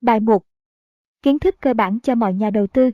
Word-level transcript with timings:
Bài 0.00 0.20
1. 0.20 0.42
Kiến 1.22 1.38
thức 1.38 1.54
cơ 1.60 1.74
bản 1.74 1.98
cho 2.00 2.14
mọi 2.14 2.34
nhà 2.34 2.50
đầu 2.50 2.66
tư. 2.66 2.90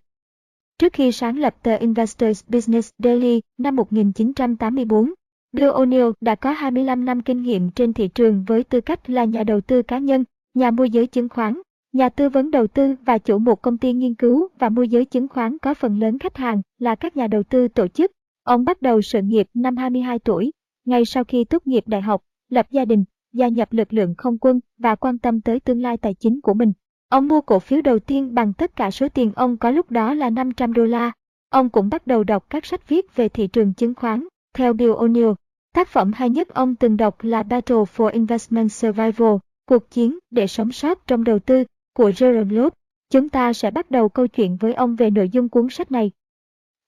Trước 0.79 0.93
khi 0.93 1.13
sáng 1.13 1.39
lập 1.39 1.55
tờ 1.63 1.77
Investors 1.77 2.45
Business 2.49 2.91
Daily 2.99 3.43
năm 3.59 3.77
1984, 3.77 5.13
Bill 5.53 5.71
O'Neill 5.71 6.13
đã 6.21 6.35
có 6.35 6.53
25 6.53 7.05
năm 7.05 7.23
kinh 7.23 7.43
nghiệm 7.43 7.71
trên 7.71 7.93
thị 7.93 8.09
trường 8.09 8.45
với 8.45 8.65
tư 8.65 8.81
cách 8.81 9.11
là 9.11 9.25
nhà 9.25 9.45
đầu 9.45 9.61
tư 9.61 9.83
cá 9.83 9.99
nhân, 9.99 10.25
nhà 10.55 10.71
môi 10.71 10.91
giới 10.91 11.07
chứng 11.07 11.29
khoán, 11.29 11.61
nhà 11.93 12.09
tư 12.09 12.29
vấn 12.29 12.51
đầu 12.51 12.67
tư 12.67 12.95
và 13.05 13.19
chủ 13.19 13.39
một 13.39 13.63
công 13.63 13.79
ty 13.79 13.93
nghiên 13.93 14.15
cứu 14.15 14.49
và 14.59 14.69
môi 14.69 14.89
giới 14.89 15.05
chứng 15.05 15.29
khoán 15.29 15.59
có 15.59 15.75
phần 15.75 15.99
lớn 15.99 16.19
khách 16.19 16.37
hàng 16.37 16.63
là 16.79 16.95
các 16.95 17.17
nhà 17.17 17.27
đầu 17.27 17.43
tư 17.43 17.69
tổ 17.69 17.89
chức. 17.89 18.13
Ông 18.43 18.65
bắt 18.65 18.83
đầu 18.83 19.03
sự 19.03 19.23
nghiệp 19.23 19.47
năm 19.55 19.77
22 19.77 20.19
tuổi, 20.19 20.53
ngay 20.85 21.05
sau 21.05 21.25
khi 21.25 21.45
tốt 21.45 21.67
nghiệp 21.67 21.85
đại 21.87 22.03
học, 22.03 22.23
lập 22.49 22.67
gia 22.71 22.85
đình, 22.85 23.05
gia 23.33 23.49
nhập 23.49 23.73
lực 23.73 23.93
lượng 23.93 24.15
không 24.19 24.39
quân 24.39 24.61
và 24.79 24.95
quan 24.95 25.19
tâm 25.19 25.41
tới 25.41 25.61
tương 25.61 25.83
lai 25.83 25.97
tài 25.97 26.15
chính 26.15 26.41
của 26.41 26.55
mình. 26.55 26.73
Ông 27.09 27.29
mua 27.29 27.41
cổ 27.41 27.59
phiếu 27.59 27.83
đầu 27.83 27.99
tiên 27.99 28.35
bằng 28.35 28.53
tất 28.53 28.77
cả 28.77 28.91
số 28.91 29.09
tiền 29.09 29.33
ông 29.37 29.57
có 29.57 29.71
lúc 29.71 29.91
đó 29.91 30.15
là 30.15 30.31
500 30.31 30.73
đô 30.73 30.85
la. 30.85 31.13
Ông 31.51 31.71
cũng 31.71 31.89
bắt 31.89 32.07
đầu 32.07 32.25
đọc 32.25 32.47
các 32.51 32.67
sách 32.67 32.89
viết 32.89 33.17
về 33.17 33.29
thị 33.29 33.47
trường 33.47 33.75
chứng 33.75 33.95
khoán. 33.95 34.29
Theo 34.55 34.73
Bill 34.73 34.93
O'Neill, 34.93 35.35
tác 35.75 35.89
phẩm 35.89 36.13
hay 36.15 36.31
nhất 36.31 36.49
ông 36.49 36.75
từng 36.75 36.97
đọc 36.97 37.25
là 37.25 37.43
Battle 37.43 37.77
for 37.97 38.09
Investment 38.09 38.73
Survival, 38.73 39.37
cuộc 39.67 39.91
chiến 39.91 40.19
để 40.31 40.47
sống 40.47 40.73
sót 40.73 41.07
trong 41.07 41.25
đầu 41.25 41.39
tư 41.39 41.65
của 41.95 42.11
Jerome 42.11 42.55
Loeb. 42.55 42.73
Chúng 43.11 43.29
ta 43.29 43.53
sẽ 43.53 43.71
bắt 43.71 43.91
đầu 43.91 44.09
câu 44.09 44.27
chuyện 44.27 44.57
với 44.57 44.75
ông 44.75 44.97
về 44.97 45.11
nội 45.11 45.29
dung 45.29 45.49
cuốn 45.49 45.69
sách 45.71 45.93
này. 45.93 46.11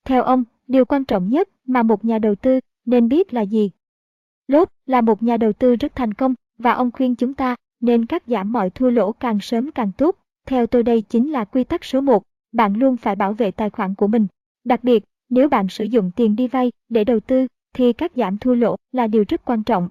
Theo 0.04 0.22
ông, 0.22 0.44
điều 0.66 0.84
quan 0.84 1.04
trọng 1.04 1.28
nhất 1.28 1.48
mà 1.64 1.82
một 1.82 2.04
nhà 2.04 2.18
đầu 2.18 2.34
tư 2.34 2.60
nên 2.84 3.08
biết 3.08 3.34
là 3.34 3.42
gì? 3.42 3.70
Loeb 4.48 4.68
là 4.86 5.00
một 5.00 5.22
nhà 5.22 5.36
đầu 5.36 5.52
tư 5.52 5.76
rất 5.76 5.94
thành 5.94 6.14
công 6.14 6.34
và 6.58 6.72
ông 6.72 6.90
khuyên 6.90 7.14
chúng 7.14 7.34
ta 7.34 7.56
nên 7.86 8.06
cắt 8.06 8.22
giảm 8.26 8.52
mọi 8.52 8.70
thua 8.70 8.90
lỗ 8.90 9.12
càng 9.12 9.40
sớm 9.40 9.70
càng 9.70 9.92
tốt. 9.92 10.16
Theo 10.46 10.66
tôi 10.66 10.82
đây 10.82 11.02
chính 11.02 11.30
là 11.30 11.44
quy 11.44 11.64
tắc 11.64 11.84
số 11.84 12.00
1, 12.00 12.22
bạn 12.52 12.74
luôn 12.74 12.96
phải 12.96 13.16
bảo 13.16 13.32
vệ 13.32 13.50
tài 13.50 13.70
khoản 13.70 13.94
của 13.94 14.06
mình. 14.06 14.26
Đặc 14.64 14.84
biệt, 14.84 15.04
nếu 15.28 15.48
bạn 15.48 15.68
sử 15.68 15.84
dụng 15.84 16.10
tiền 16.16 16.36
đi 16.36 16.48
vay 16.48 16.72
để 16.88 17.04
đầu 17.04 17.20
tư 17.20 17.46
thì 17.74 17.92
cắt 17.92 18.12
giảm 18.16 18.38
thua 18.38 18.54
lỗ 18.54 18.76
là 18.92 19.06
điều 19.06 19.24
rất 19.28 19.44
quan 19.44 19.62
trọng. 19.62 19.88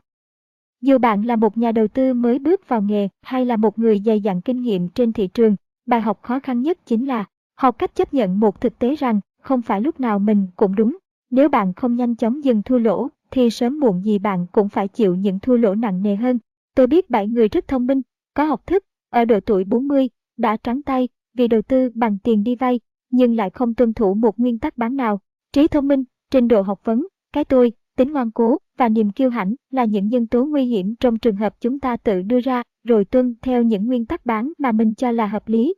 Dù 0.82 0.98
bạn 0.98 1.24
là 1.24 1.36
một 1.36 1.58
nhà 1.58 1.72
đầu 1.72 1.88
tư 1.88 2.14
mới 2.14 2.40
bước 2.40 2.68
vào 2.68 2.82
nghề 2.82 3.08
hay 3.22 3.46
là 3.46 3.58
một 3.58 3.80
người 3.80 4.02
dày 4.06 4.22
dặn 4.22 4.42
kinh 4.42 4.62
nghiệm 4.62 4.90
trên 4.90 5.14
thị 5.14 5.28
trường, 5.28 5.56
bài 5.86 6.02
học 6.02 6.20
khó 6.22 6.40
khăn 6.40 6.62
nhất 6.62 6.78
chính 6.86 7.08
là 7.08 7.26
học 7.56 7.80
cách 7.80 7.96
chấp 7.96 8.14
nhận 8.14 8.40
một 8.40 8.62
thực 8.62 8.80
tế 8.80 8.96
rằng 8.96 9.20
không 9.42 9.62
phải 9.62 9.82
lúc 9.82 10.00
nào 10.00 10.20
mình 10.20 10.48
cũng 10.56 10.76
đúng. 10.76 10.98
Nếu 11.30 11.50
bạn 11.50 11.74
không 11.74 11.96
nhanh 11.96 12.16
chóng 12.16 12.44
dừng 12.44 12.62
thua 12.64 12.78
lỗ 12.78 13.08
thì 13.32 13.50
sớm 13.50 13.80
muộn 13.80 14.06
gì 14.06 14.20
bạn 14.20 14.46
cũng 14.52 14.70
phải 14.70 14.88
chịu 14.88 15.16
những 15.16 15.40
thua 15.40 15.58
lỗ 15.58 15.76
nặng 15.76 16.04
nề 16.04 16.16
hơn. 16.16 16.40
Tôi 16.76 16.88
biết 16.88 17.10
bảy 17.10 17.28
người 17.28 17.48
rất 17.48 17.68
thông 17.68 17.88
minh, 17.88 18.02
có 18.34 18.44
học 18.44 18.68
thức, 18.68 18.86
ở 19.10 19.26
độ 19.26 19.40
tuổi 19.40 19.64
40, 19.64 20.10
đã 20.38 20.58
trắng 20.58 20.82
tay 20.82 21.08
vì 21.34 21.48
đầu 21.48 21.62
tư 21.62 21.90
bằng 21.96 22.18
tiền 22.24 22.44
đi 22.44 22.56
vay, 22.56 22.80
nhưng 23.10 23.36
lại 23.36 23.50
không 23.50 23.74
tuân 23.74 23.94
thủ 23.94 24.14
một 24.14 24.40
nguyên 24.40 24.60
tắc 24.60 24.78
bán 24.78 24.96
nào. 24.96 25.20
Trí 25.54 25.68
thông 25.68 25.88
minh, 25.88 26.04
trình 26.32 26.48
độ 26.48 26.62
học 26.62 26.80
vấn, 26.84 27.08
cái 27.34 27.46
tôi, 27.46 27.72
tính 27.98 28.12
ngoan 28.12 28.32
cố 28.32 28.58
và 28.78 28.90
niềm 28.90 29.12
kiêu 29.12 29.30
hãnh 29.30 29.56
là 29.72 29.86
những 29.86 30.08
nhân 30.08 30.28
tố 30.28 30.46
nguy 30.46 30.66
hiểm 30.66 30.96
trong 30.96 31.20
trường 31.20 31.36
hợp 31.36 31.62
chúng 31.62 31.80
ta 31.80 31.98
tự 31.98 32.22
đưa 32.22 32.40
ra 32.40 32.64
rồi 32.84 33.06
tuân 33.06 33.36
theo 33.42 33.64
những 33.64 33.86
nguyên 33.86 34.06
tắc 34.06 34.26
bán 34.26 34.54
mà 34.58 34.72
mình 34.72 34.94
cho 34.96 35.12
là 35.12 35.28
hợp 35.28 35.50
lý. 35.50 35.76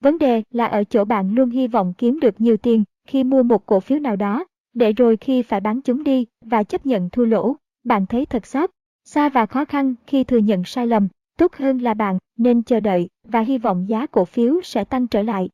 Vấn 0.00 0.18
đề 0.18 0.42
là 0.50 0.66
ở 0.66 0.84
chỗ 0.84 1.04
bạn 1.04 1.34
luôn 1.34 1.50
hy 1.50 1.68
vọng 1.68 1.94
kiếm 1.98 2.20
được 2.20 2.40
nhiều 2.40 2.56
tiền 2.56 2.84
khi 3.06 3.24
mua 3.24 3.42
một 3.42 3.66
cổ 3.66 3.80
phiếu 3.80 3.98
nào 3.98 4.16
đó, 4.16 4.44
để 4.74 4.92
rồi 4.92 5.16
khi 5.16 5.42
phải 5.42 5.60
bán 5.60 5.82
chúng 5.82 6.04
đi 6.04 6.26
và 6.44 6.62
chấp 6.62 6.86
nhận 6.86 7.10
thua 7.10 7.24
lỗ, 7.24 7.56
bạn 7.84 8.06
thấy 8.06 8.26
thật 8.26 8.46
xót, 8.46 8.70
xa 9.10 9.28
và 9.28 9.46
khó 9.46 9.64
khăn 9.64 9.94
khi 10.06 10.24
thừa 10.24 10.38
nhận 10.38 10.64
sai 10.64 10.86
lầm, 10.86 11.08
tốt 11.38 11.54
hơn 11.54 11.82
là 11.82 11.94
bạn 11.94 12.18
nên 12.36 12.62
chờ 12.62 12.80
đợi 12.80 13.08
và 13.24 13.40
hy 13.40 13.58
vọng 13.58 13.88
giá 13.88 14.06
cổ 14.06 14.24
phiếu 14.24 14.60
sẽ 14.64 14.84
tăng 14.84 15.06
trở 15.06 15.22
lại. 15.22 15.48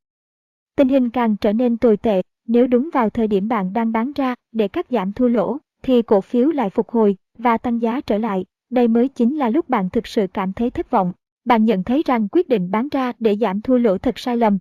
Tình 0.77 0.89
hình 0.89 1.11
càng 1.11 1.37
trở 1.37 1.53
nên 1.53 1.77
tồi 1.77 1.97
tệ 1.97 2.23
nếu 2.47 2.67
đúng 2.67 2.91
vào 2.93 3.11
thời 3.11 3.29
điểm 3.29 3.49
bạn 3.49 3.73
đang 3.73 3.93
bán 3.93 4.13
ra 4.13 4.35
để 4.53 4.69
cắt 4.69 4.87
giảm 4.91 5.13
thua 5.13 5.29
lỗ, 5.29 5.59
thì 5.83 6.03
cổ 6.03 6.21
phiếu 6.21 6.49
lại 6.49 6.71
phục 6.71 6.91
hồi 6.91 7.17
và 7.39 7.59
tăng 7.59 7.83
giá 7.83 8.01
trở 8.01 8.19
lại. 8.19 8.45
Đây 8.71 8.89
mới 8.89 9.09
chính 9.09 9.37
là 9.37 9.51
lúc 9.51 9.69
bạn 9.69 9.91
thực 9.91 10.07
sự 10.07 10.27
cảm 10.35 10.53
thấy 10.53 10.71
thất 10.71 10.91
vọng. 10.91 11.13
Bạn 11.45 11.65
nhận 11.65 11.85
thấy 11.85 12.03
rằng 12.07 12.29
quyết 12.29 12.49
định 12.49 12.71
bán 12.71 12.89
ra 12.89 13.13
để 13.19 13.37
giảm 13.37 13.61
thua 13.61 13.79
lỗ 13.79 13.99
thật 13.99 14.19
sai 14.19 14.37
lầm. 14.37 14.59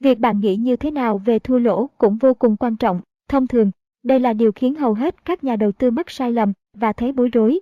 Việc 0.00 0.18
bạn 0.18 0.40
nghĩ 0.40 0.56
như 0.56 0.76
thế 0.76 0.90
nào 0.90 1.18
về 1.18 1.38
thua 1.38 1.58
lỗ 1.58 1.90
cũng 1.98 2.16
vô 2.16 2.34
cùng 2.34 2.56
quan 2.56 2.76
trọng. 2.76 3.00
Thông 3.28 3.46
thường, 3.46 3.70
đây 4.02 4.20
là 4.20 4.32
điều 4.32 4.52
khiến 4.52 4.74
hầu 4.74 4.94
hết 4.94 5.24
các 5.24 5.44
nhà 5.44 5.56
đầu 5.56 5.72
tư 5.72 5.90
mắc 5.90 6.10
sai 6.10 6.32
lầm 6.32 6.52
và 6.74 6.92
thấy 6.92 7.12
bối 7.12 7.28
rối. 7.28 7.60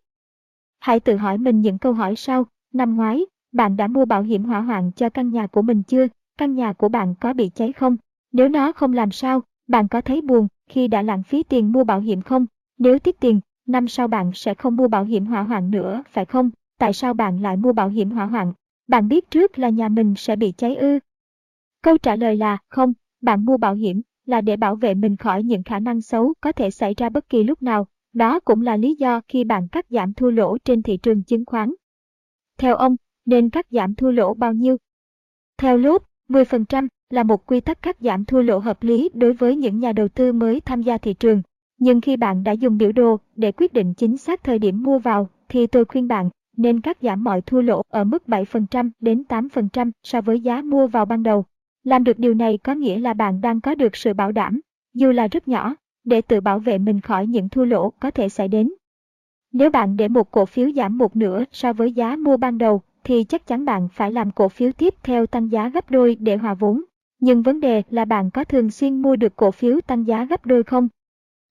Hãy 0.80 1.00
tự 1.00 1.16
hỏi 1.16 1.38
mình 1.38 1.60
những 1.60 1.78
câu 1.78 1.92
hỏi 1.92 2.16
sau. 2.16 2.44
Năm 2.72 2.96
ngoái, 2.96 3.26
bạn 3.52 3.76
đã 3.76 3.86
mua 3.86 4.04
bảo 4.04 4.22
hiểm 4.22 4.44
hỏa 4.44 4.60
hoạn 4.60 4.90
cho 4.96 5.10
căn 5.10 5.30
nhà 5.30 5.46
của 5.46 5.62
mình 5.62 5.82
chưa? 5.82 6.06
Căn 6.38 6.54
nhà 6.54 6.72
của 6.72 6.88
bạn 6.88 7.14
có 7.20 7.32
bị 7.32 7.50
cháy 7.54 7.72
không? 7.72 7.96
Nếu 8.32 8.48
nó 8.48 8.72
không 8.72 8.92
làm 8.92 9.10
sao, 9.10 9.42
bạn 9.68 9.88
có 9.88 10.00
thấy 10.00 10.20
buồn 10.20 10.48
khi 10.68 10.88
đã 10.88 11.02
lãng 11.02 11.22
phí 11.22 11.42
tiền 11.42 11.72
mua 11.72 11.84
bảo 11.84 12.00
hiểm 12.00 12.22
không? 12.22 12.46
Nếu 12.78 12.98
tiếc 12.98 13.20
tiền, 13.20 13.40
năm 13.66 13.88
sau 13.88 14.08
bạn 14.08 14.30
sẽ 14.34 14.54
không 14.54 14.76
mua 14.76 14.88
bảo 14.88 15.04
hiểm 15.04 15.26
hỏa 15.26 15.42
hoạn 15.42 15.70
nữa, 15.70 16.02
phải 16.10 16.24
không? 16.24 16.50
Tại 16.78 16.92
sao 16.92 17.14
bạn 17.14 17.42
lại 17.42 17.56
mua 17.56 17.72
bảo 17.72 17.88
hiểm 17.88 18.10
hỏa 18.10 18.26
hoạn? 18.26 18.52
Bạn 18.88 19.08
biết 19.08 19.30
trước 19.30 19.58
là 19.58 19.68
nhà 19.68 19.88
mình 19.88 20.14
sẽ 20.16 20.36
bị 20.36 20.52
cháy 20.56 20.76
ư? 20.76 20.98
Câu 21.82 21.98
trả 21.98 22.16
lời 22.16 22.36
là 22.36 22.58
không, 22.68 22.92
bạn 23.22 23.44
mua 23.44 23.56
bảo 23.56 23.74
hiểm 23.74 24.02
là 24.26 24.40
để 24.40 24.56
bảo 24.56 24.76
vệ 24.76 24.94
mình 24.94 25.16
khỏi 25.16 25.42
những 25.42 25.62
khả 25.62 25.78
năng 25.78 26.00
xấu 26.00 26.34
có 26.40 26.52
thể 26.52 26.70
xảy 26.70 26.94
ra 26.94 27.08
bất 27.08 27.28
kỳ 27.28 27.44
lúc 27.44 27.62
nào. 27.62 27.86
Đó 28.12 28.40
cũng 28.40 28.62
là 28.62 28.76
lý 28.76 28.94
do 28.94 29.20
khi 29.28 29.44
bạn 29.44 29.68
cắt 29.68 29.86
giảm 29.90 30.14
thua 30.14 30.30
lỗ 30.30 30.58
trên 30.58 30.82
thị 30.82 30.96
trường 30.96 31.22
chứng 31.22 31.44
khoán. 31.44 31.74
Theo 32.58 32.76
ông, 32.76 32.96
nên 33.26 33.50
cắt 33.50 33.66
giảm 33.70 33.94
thua 33.94 34.10
lỗ 34.10 34.34
bao 34.34 34.52
nhiêu? 34.52 34.76
Theo 35.58 35.76
Lốt, 35.76 36.02
10% 36.28 36.88
là 37.10 37.22
một 37.22 37.46
quy 37.46 37.60
tắc 37.60 37.82
cắt 37.82 37.96
giảm 38.00 38.24
thua 38.24 38.42
lỗ 38.42 38.58
hợp 38.58 38.82
lý 38.82 39.08
đối 39.14 39.32
với 39.32 39.56
những 39.56 39.78
nhà 39.78 39.92
đầu 39.92 40.08
tư 40.08 40.32
mới 40.32 40.60
tham 40.60 40.82
gia 40.82 40.98
thị 40.98 41.14
trường. 41.14 41.42
Nhưng 41.78 42.00
khi 42.00 42.16
bạn 42.16 42.42
đã 42.42 42.52
dùng 42.52 42.78
biểu 42.78 42.92
đồ 42.92 43.16
để 43.36 43.52
quyết 43.52 43.72
định 43.72 43.94
chính 43.94 44.16
xác 44.16 44.44
thời 44.44 44.58
điểm 44.58 44.82
mua 44.82 44.98
vào, 44.98 45.28
thì 45.48 45.66
tôi 45.66 45.84
khuyên 45.84 46.08
bạn 46.08 46.30
nên 46.56 46.80
cắt 46.80 46.98
giảm 47.02 47.24
mọi 47.24 47.40
thua 47.40 47.60
lỗ 47.60 47.82
ở 47.88 48.04
mức 48.04 48.22
7% 48.26 48.90
đến 49.00 49.22
8% 49.28 49.90
so 50.02 50.20
với 50.20 50.40
giá 50.40 50.62
mua 50.62 50.86
vào 50.86 51.04
ban 51.04 51.22
đầu. 51.22 51.44
Làm 51.84 52.04
được 52.04 52.18
điều 52.18 52.34
này 52.34 52.58
có 52.58 52.74
nghĩa 52.74 52.98
là 52.98 53.14
bạn 53.14 53.40
đang 53.40 53.60
có 53.60 53.74
được 53.74 53.96
sự 53.96 54.14
bảo 54.14 54.32
đảm, 54.32 54.60
dù 54.94 55.10
là 55.10 55.26
rất 55.26 55.48
nhỏ, 55.48 55.74
để 56.04 56.20
tự 56.20 56.40
bảo 56.40 56.58
vệ 56.58 56.78
mình 56.78 57.00
khỏi 57.00 57.26
những 57.26 57.48
thua 57.48 57.64
lỗ 57.64 57.90
có 57.90 58.10
thể 58.10 58.28
xảy 58.28 58.48
đến. 58.48 58.72
Nếu 59.52 59.70
bạn 59.70 59.96
để 59.96 60.08
một 60.08 60.30
cổ 60.30 60.46
phiếu 60.46 60.70
giảm 60.72 60.98
một 60.98 61.16
nửa 61.16 61.44
so 61.52 61.72
với 61.72 61.92
giá 61.92 62.16
mua 62.16 62.36
ban 62.36 62.58
đầu, 62.58 62.82
thì 63.04 63.24
chắc 63.24 63.46
chắn 63.46 63.64
bạn 63.64 63.88
phải 63.92 64.12
làm 64.12 64.30
cổ 64.30 64.48
phiếu 64.48 64.72
tiếp 64.72 64.94
theo 65.02 65.26
tăng 65.26 65.50
giá 65.50 65.68
gấp 65.68 65.90
đôi 65.90 66.16
để 66.20 66.36
hòa 66.36 66.54
vốn. 66.54 66.82
Nhưng 67.20 67.42
vấn 67.42 67.60
đề 67.60 67.82
là 67.90 68.04
bạn 68.04 68.30
có 68.30 68.44
thường 68.44 68.70
xuyên 68.70 69.02
mua 69.02 69.16
được 69.16 69.36
cổ 69.36 69.50
phiếu 69.50 69.80
tăng 69.80 70.06
giá 70.06 70.24
gấp 70.24 70.46
đôi 70.46 70.62
không? 70.62 70.88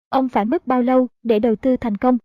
Ông 0.09 0.29
phải 0.29 0.45
mất 0.45 0.67
bao 0.67 0.81
lâu 0.81 1.07
để 1.23 1.39
đầu 1.39 1.55
tư 1.55 1.77
thành 1.77 1.97
công? 1.97 2.17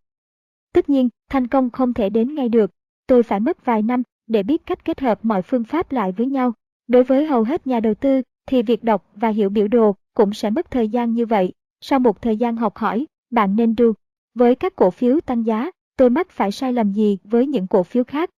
Tất 0.73 0.89
nhiên, 0.89 1.09
thành 1.31 1.47
công 1.47 1.71
không 1.71 1.95
thể 1.95 2.11
đến 2.11 2.35
ngay 2.35 2.49
được. 2.49 2.71
Tôi 3.07 3.23
phải 3.23 3.41
mất 3.41 3.65
vài 3.65 3.83
năm 3.83 4.03
để 4.27 4.43
biết 4.43 4.67
cách 4.67 4.85
kết 4.85 5.01
hợp 5.01 5.19
mọi 5.23 5.43
phương 5.43 5.65
pháp 5.65 5.93
lại 5.93 6.13
với 6.13 6.27
nhau. 6.27 6.53
Đối 6.89 7.05
với 7.05 7.27
hầu 7.27 7.43
hết 7.43 7.67
nhà 7.67 7.81
đầu 7.81 7.95
tư, 7.95 8.23
thì 8.47 8.63
việc 8.63 8.85
đọc 8.85 9.11
và 9.15 9.29
hiểu 9.29 9.49
biểu 9.49 9.69
đồ 9.69 9.97
cũng 10.15 10.33
sẽ 10.33 10.51
mất 10.51 10.71
thời 10.71 10.89
gian 10.89 11.13
như 11.13 11.27
vậy. 11.27 11.53
Sau 11.81 11.99
một 11.99 12.23
thời 12.23 12.37
gian 12.37 12.57
học 12.57 12.77
hỏi, 12.77 13.07
bạn 13.31 13.57
nên 13.57 13.75
đu. 13.77 13.93
Với 14.35 14.55
các 14.55 14.77
cổ 14.77 14.91
phiếu 14.91 15.21
tăng 15.21 15.47
giá, 15.47 15.71
tôi 15.97 16.11
mắc 16.11 16.31
phải 16.31 16.53
sai 16.53 16.73
lầm 16.73 16.93
gì 16.93 17.19
với 17.25 17.47
những 17.47 17.67
cổ 17.67 17.83
phiếu 17.83 18.05
khác? 18.05 18.31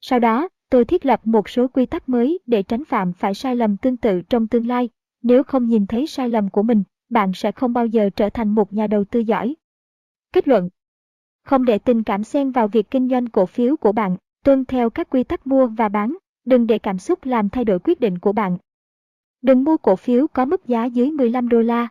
Sau 0.00 0.18
đó, 0.18 0.48
tôi 0.70 0.84
thiết 0.84 1.06
lập 1.06 1.20
một 1.24 1.48
số 1.48 1.68
quy 1.68 1.86
tắc 1.86 2.08
mới 2.08 2.38
để 2.46 2.62
tránh 2.62 2.84
phạm 2.84 3.12
phải 3.12 3.34
sai 3.34 3.56
lầm 3.56 3.76
tương 3.76 3.96
tự 3.96 4.22
trong 4.22 4.46
tương 4.46 4.66
lai. 4.66 4.88
Nếu 5.22 5.42
không 5.42 5.68
nhìn 5.68 5.86
thấy 5.86 6.06
sai 6.06 6.28
lầm 6.28 6.48
của 6.48 6.62
mình, 6.62 6.82
bạn 7.08 7.32
sẽ 7.34 7.52
không 7.52 7.72
bao 7.72 7.86
giờ 7.86 8.10
trở 8.16 8.28
thành 8.30 8.48
một 8.48 8.72
nhà 8.72 8.86
đầu 8.86 9.04
tư 9.04 9.20
giỏi. 9.20 9.54
Kết 10.32 10.48
luận 10.48 10.68
Không 11.44 11.64
để 11.64 11.78
tình 11.78 12.02
cảm 12.02 12.24
xen 12.24 12.50
vào 12.50 12.68
việc 12.68 12.90
kinh 12.90 13.08
doanh 13.08 13.26
cổ 13.26 13.46
phiếu 13.46 13.76
của 13.76 13.92
bạn, 13.92 14.16
tuân 14.44 14.64
theo 14.64 14.90
các 14.90 15.10
quy 15.10 15.24
tắc 15.24 15.46
mua 15.46 15.66
và 15.66 15.88
bán, 15.88 16.16
đừng 16.44 16.66
để 16.66 16.78
cảm 16.78 16.98
xúc 16.98 17.24
làm 17.24 17.48
thay 17.48 17.64
đổi 17.64 17.78
quyết 17.78 18.00
định 18.00 18.18
của 18.18 18.32
bạn. 18.32 18.58
Đừng 19.42 19.64
mua 19.64 19.76
cổ 19.76 19.96
phiếu 19.96 20.26
có 20.26 20.44
mức 20.44 20.66
giá 20.66 20.84
dưới 20.84 21.10
15 21.10 21.48
đô 21.48 21.60
la. 21.60 21.88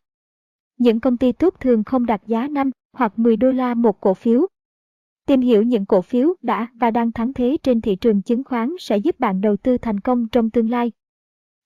Những 0.81 1.00
công 1.00 1.18
ty 1.18 1.31
tốt 1.31 1.56
thường 1.60 1.83
không 1.83 2.06
đặt 2.06 2.22
giá 2.28 2.48
5 2.48 2.72
hoặc 2.94 3.19
10 3.19 3.38
đô 3.38 3.51
la 3.51 3.74
một 3.74 4.01
cổ 4.01 4.13
phiếu. 4.13 4.48
Tìm 5.25 5.42
hiểu 5.42 5.63
những 5.63 5.86
cổ 5.86 6.01
phiếu 6.01 6.33
đã 6.42 6.68
và 6.74 6.92
đang 6.92 7.12
thắng 7.12 7.33
thế 7.33 7.57
trên 7.63 7.81
thị 7.81 7.95
trường 7.95 8.22
chứng 8.22 8.44
khoán 8.44 8.75
sẽ 8.80 8.98
giúp 8.98 9.19
bạn 9.19 9.42
đầu 9.42 9.57
tư 9.57 9.78
thành 9.78 10.00
công 10.00 10.28
trong 10.28 10.50
tương 10.50 10.69
lai. 10.69 10.92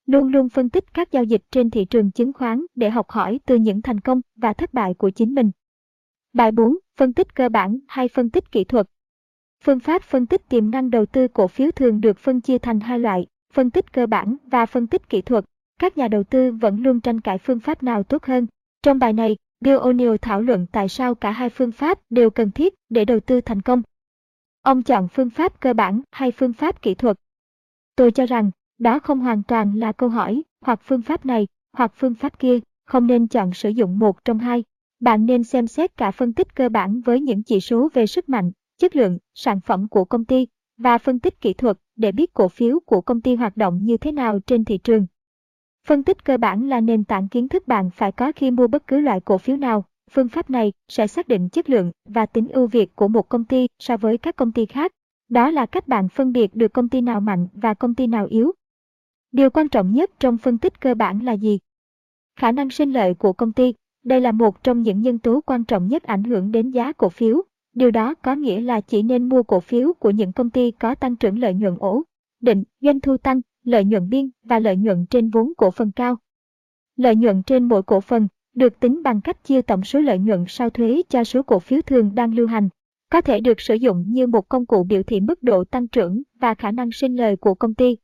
Luôn 0.05 0.27
luôn 0.27 0.49
phân 0.49 0.69
tích 0.69 0.93
các 0.93 1.11
giao 1.11 1.23
dịch 1.23 1.41
trên 1.51 1.69
thị 1.69 1.85
trường 1.85 2.11
chứng 2.11 2.33
khoán 2.33 2.65
để 2.75 2.89
học 2.89 3.09
hỏi 3.09 3.39
từ 3.45 3.55
những 3.55 3.81
thành 3.81 3.99
công 3.99 4.21
và 4.35 4.53
thất 4.53 4.73
bại 4.73 4.93
của 4.93 5.09
chính 5.09 5.35
mình. 5.35 5.51
Bài 6.33 6.51
4. 6.51 6.77
Phân 6.97 7.13
tích 7.13 7.35
cơ 7.35 7.49
bản 7.49 7.79
hay 7.87 8.07
phân 8.07 8.29
tích 8.29 8.51
kỹ 8.51 8.63
thuật. 8.63 8.87
Phương 9.63 9.79
pháp 9.79 10.03
phân 10.03 10.25
tích 10.25 10.49
tiềm 10.49 10.71
năng 10.71 10.89
đầu 10.89 11.05
tư 11.05 11.27
cổ 11.27 11.47
phiếu 11.47 11.71
thường 11.71 12.01
được 12.01 12.17
phân 12.17 12.41
chia 12.41 12.57
thành 12.57 12.79
hai 12.79 12.99
loại, 12.99 13.27
phân 13.53 13.69
tích 13.69 13.93
cơ 13.93 14.07
bản 14.07 14.37
và 14.45 14.65
phân 14.65 14.87
tích 14.87 15.09
kỹ 15.09 15.21
thuật. 15.21 15.45
Các 15.79 15.97
nhà 15.97 16.07
đầu 16.07 16.23
tư 16.23 16.51
vẫn 16.51 16.83
luôn 16.83 17.01
tranh 17.01 17.21
cãi 17.21 17.37
phương 17.37 17.59
pháp 17.59 17.83
nào 17.83 18.03
tốt 18.03 18.23
hơn. 18.23 18.47
Trong 18.85 18.99
bài 18.99 19.13
này, 19.13 19.37
Bill 19.61 19.77
O'Neill 19.77 20.17
thảo 20.17 20.41
luận 20.41 20.65
tại 20.71 20.89
sao 20.89 21.15
cả 21.15 21.31
hai 21.31 21.49
phương 21.49 21.71
pháp 21.71 21.99
đều 22.09 22.29
cần 22.29 22.51
thiết 22.51 22.73
để 22.89 23.05
đầu 23.05 23.19
tư 23.19 23.41
thành 23.41 23.61
công. 23.61 23.81
Ông 24.61 24.83
chọn 24.83 25.07
phương 25.07 25.29
pháp 25.29 25.59
cơ 25.59 25.73
bản 25.73 26.01
hay 26.11 26.31
phương 26.31 26.53
pháp 26.53 26.81
kỹ 26.81 26.95
thuật? 26.95 27.19
Tôi 27.95 28.11
cho 28.11 28.25
rằng, 28.25 28.51
đó 28.77 28.99
không 28.99 29.19
hoàn 29.19 29.43
toàn 29.43 29.75
là 29.75 29.91
câu 29.91 30.09
hỏi, 30.09 30.43
hoặc 30.61 30.79
phương 30.83 31.01
pháp 31.01 31.25
này, 31.25 31.47
hoặc 31.73 31.91
phương 31.95 32.15
pháp 32.15 32.39
kia, 32.39 32.59
không 32.85 33.07
nên 33.07 33.27
chọn 33.27 33.53
sử 33.53 33.69
dụng 33.69 33.99
một 33.99 34.25
trong 34.25 34.39
hai. 34.39 34.63
Bạn 34.99 35.25
nên 35.25 35.43
xem 35.43 35.67
xét 35.67 35.97
cả 35.97 36.11
phân 36.11 36.33
tích 36.33 36.55
cơ 36.55 36.69
bản 36.69 37.01
với 37.01 37.21
những 37.21 37.43
chỉ 37.43 37.59
số 37.59 37.89
về 37.93 38.07
sức 38.07 38.29
mạnh, 38.29 38.51
chất 38.77 38.95
lượng, 38.95 39.17
sản 39.33 39.59
phẩm 39.61 39.87
của 39.87 40.05
công 40.05 40.25
ty 40.25 40.47
và 40.77 40.97
phân 40.97 41.19
tích 41.19 41.41
kỹ 41.41 41.53
thuật 41.53 41.77
để 41.95 42.11
biết 42.11 42.33
cổ 42.33 42.47
phiếu 42.47 42.79
của 42.85 43.01
công 43.01 43.21
ty 43.21 43.35
hoạt 43.35 43.57
động 43.57 43.79
như 43.81 43.97
thế 43.97 44.11
nào 44.11 44.39
trên 44.39 44.65
thị 44.65 44.77
trường. 44.77 45.05
Phân 45.85 46.03
tích 46.03 46.25
cơ 46.25 46.37
bản 46.37 46.69
là 46.69 46.81
nền 46.81 47.03
tảng 47.03 47.27
kiến 47.27 47.47
thức 47.47 47.67
bạn 47.67 47.89
phải 47.89 48.11
có 48.11 48.31
khi 48.35 48.51
mua 48.51 48.67
bất 48.67 48.87
cứ 48.87 48.99
loại 48.99 49.19
cổ 49.19 49.37
phiếu 49.37 49.57
nào. 49.57 49.85
Phương 50.11 50.29
pháp 50.29 50.49
này 50.49 50.73
sẽ 50.87 51.07
xác 51.07 51.27
định 51.27 51.49
chất 51.49 51.69
lượng 51.69 51.91
và 52.05 52.25
tính 52.25 52.47
ưu 52.47 52.67
việt 52.67 52.95
của 52.95 53.07
một 53.07 53.29
công 53.29 53.45
ty 53.45 53.67
so 53.79 53.97
với 53.97 54.17
các 54.17 54.35
công 54.35 54.51
ty 54.51 54.65
khác. 54.65 54.91
Đó 55.29 55.51
là 55.51 55.65
cách 55.65 55.87
bạn 55.87 56.09
phân 56.09 56.31
biệt 56.31 56.55
được 56.55 56.73
công 56.73 56.89
ty 56.89 57.01
nào 57.01 57.21
mạnh 57.21 57.47
và 57.53 57.73
công 57.73 57.95
ty 57.95 58.07
nào 58.07 58.27
yếu. 58.29 58.51
Điều 59.31 59.49
quan 59.49 59.69
trọng 59.69 59.91
nhất 59.91 60.11
trong 60.19 60.37
phân 60.37 60.57
tích 60.57 60.81
cơ 60.81 60.95
bản 60.95 61.19
là 61.19 61.33
gì? 61.33 61.59
Khả 62.39 62.51
năng 62.51 62.69
sinh 62.69 62.91
lợi 62.91 63.13
của 63.13 63.33
công 63.33 63.53
ty. 63.53 63.73
Đây 64.03 64.21
là 64.21 64.31
một 64.31 64.63
trong 64.63 64.81
những 64.81 65.01
nhân 65.01 65.19
tố 65.19 65.41
quan 65.45 65.63
trọng 65.63 65.87
nhất 65.87 66.03
ảnh 66.03 66.23
hưởng 66.23 66.51
đến 66.51 66.71
giá 66.71 66.93
cổ 66.93 67.09
phiếu. 67.09 67.41
Điều 67.73 67.91
đó 67.91 68.15
có 68.15 68.35
nghĩa 68.35 68.61
là 68.61 68.81
chỉ 68.81 69.01
nên 69.01 69.29
mua 69.29 69.43
cổ 69.43 69.59
phiếu 69.59 69.93
của 69.93 70.09
những 70.09 70.33
công 70.33 70.49
ty 70.49 70.71
có 70.71 70.95
tăng 70.95 71.15
trưởng 71.15 71.39
lợi 71.39 71.53
nhuận 71.53 71.75
ổn 71.79 72.03
định, 72.41 72.63
doanh 72.81 72.99
thu 72.99 73.17
tăng, 73.17 73.41
lợi 73.65 73.85
nhuận 73.85 74.09
biên 74.09 74.29
và 74.43 74.59
lợi 74.59 74.75
nhuận 74.75 75.05
trên 75.09 75.29
vốn 75.29 75.53
cổ 75.57 75.71
phần 75.71 75.91
cao. 75.91 76.17
Lợi 76.95 77.15
nhuận 77.15 77.43
trên 77.43 77.67
mỗi 77.67 77.83
cổ 77.83 78.01
phần 78.01 78.27
được 78.55 78.79
tính 78.79 79.03
bằng 79.03 79.21
cách 79.21 79.43
chia 79.43 79.61
tổng 79.61 79.83
số 79.83 79.99
lợi 79.99 80.19
nhuận 80.19 80.45
sau 80.47 80.69
thuế 80.69 81.01
cho 81.09 81.23
số 81.23 81.43
cổ 81.43 81.59
phiếu 81.59 81.81
thường 81.81 82.15
đang 82.15 82.33
lưu 82.33 82.47
hành, 82.47 82.69
có 83.11 83.21
thể 83.21 83.39
được 83.39 83.61
sử 83.61 83.75
dụng 83.75 84.05
như 84.07 84.27
một 84.27 84.49
công 84.49 84.65
cụ 84.65 84.83
biểu 84.83 85.03
thị 85.03 85.19
mức 85.19 85.43
độ 85.43 85.63
tăng 85.63 85.87
trưởng 85.87 86.21
và 86.39 86.53
khả 86.53 86.71
năng 86.71 86.91
sinh 86.91 87.15
lời 87.15 87.35
của 87.35 87.55
công 87.55 87.73
ty. 87.73 87.97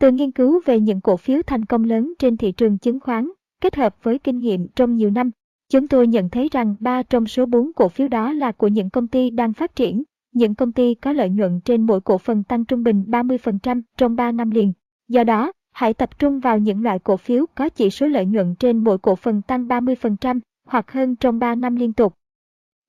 Từ 0.00 0.10
nghiên 0.10 0.30
cứu 0.30 0.60
về 0.64 0.80
những 0.80 1.00
cổ 1.00 1.16
phiếu 1.16 1.42
thành 1.46 1.64
công 1.64 1.84
lớn 1.84 2.12
trên 2.18 2.36
thị 2.36 2.52
trường 2.52 2.78
chứng 2.78 3.00
khoán, 3.00 3.28
kết 3.60 3.76
hợp 3.76 3.96
với 4.02 4.18
kinh 4.18 4.38
nghiệm 4.38 4.66
trong 4.68 4.96
nhiều 4.96 5.10
năm, 5.10 5.30
chúng 5.68 5.88
tôi 5.88 6.06
nhận 6.06 6.30
thấy 6.30 6.48
rằng 6.52 6.74
3 6.80 7.02
trong 7.02 7.26
số 7.26 7.46
4 7.46 7.72
cổ 7.72 7.88
phiếu 7.88 8.08
đó 8.08 8.32
là 8.32 8.52
của 8.52 8.68
những 8.68 8.90
công 8.90 9.08
ty 9.08 9.30
đang 9.30 9.52
phát 9.52 9.76
triển, 9.76 10.02
những 10.34 10.54
công 10.54 10.72
ty 10.72 10.94
có 10.94 11.12
lợi 11.12 11.30
nhuận 11.30 11.60
trên 11.60 11.86
mỗi 11.86 12.00
cổ 12.00 12.18
phần 12.18 12.44
tăng 12.44 12.64
trung 12.64 12.82
bình 12.82 13.04
30% 13.08 13.82
trong 13.96 14.16
3 14.16 14.32
năm 14.32 14.50
liền. 14.50 14.72
Do 15.08 15.24
đó, 15.24 15.52
hãy 15.72 15.94
tập 15.94 16.18
trung 16.18 16.40
vào 16.40 16.58
những 16.58 16.82
loại 16.82 16.98
cổ 16.98 17.16
phiếu 17.16 17.46
có 17.54 17.68
chỉ 17.68 17.90
số 17.90 18.06
lợi 18.06 18.26
nhuận 18.26 18.54
trên 18.54 18.84
mỗi 18.84 18.98
cổ 18.98 19.16
phần 19.16 19.42
tăng 19.42 19.66
30% 19.68 20.40
hoặc 20.66 20.92
hơn 20.92 21.16
trong 21.16 21.38
3 21.38 21.54
năm 21.54 21.76
liên 21.76 21.92
tục. 21.92 22.16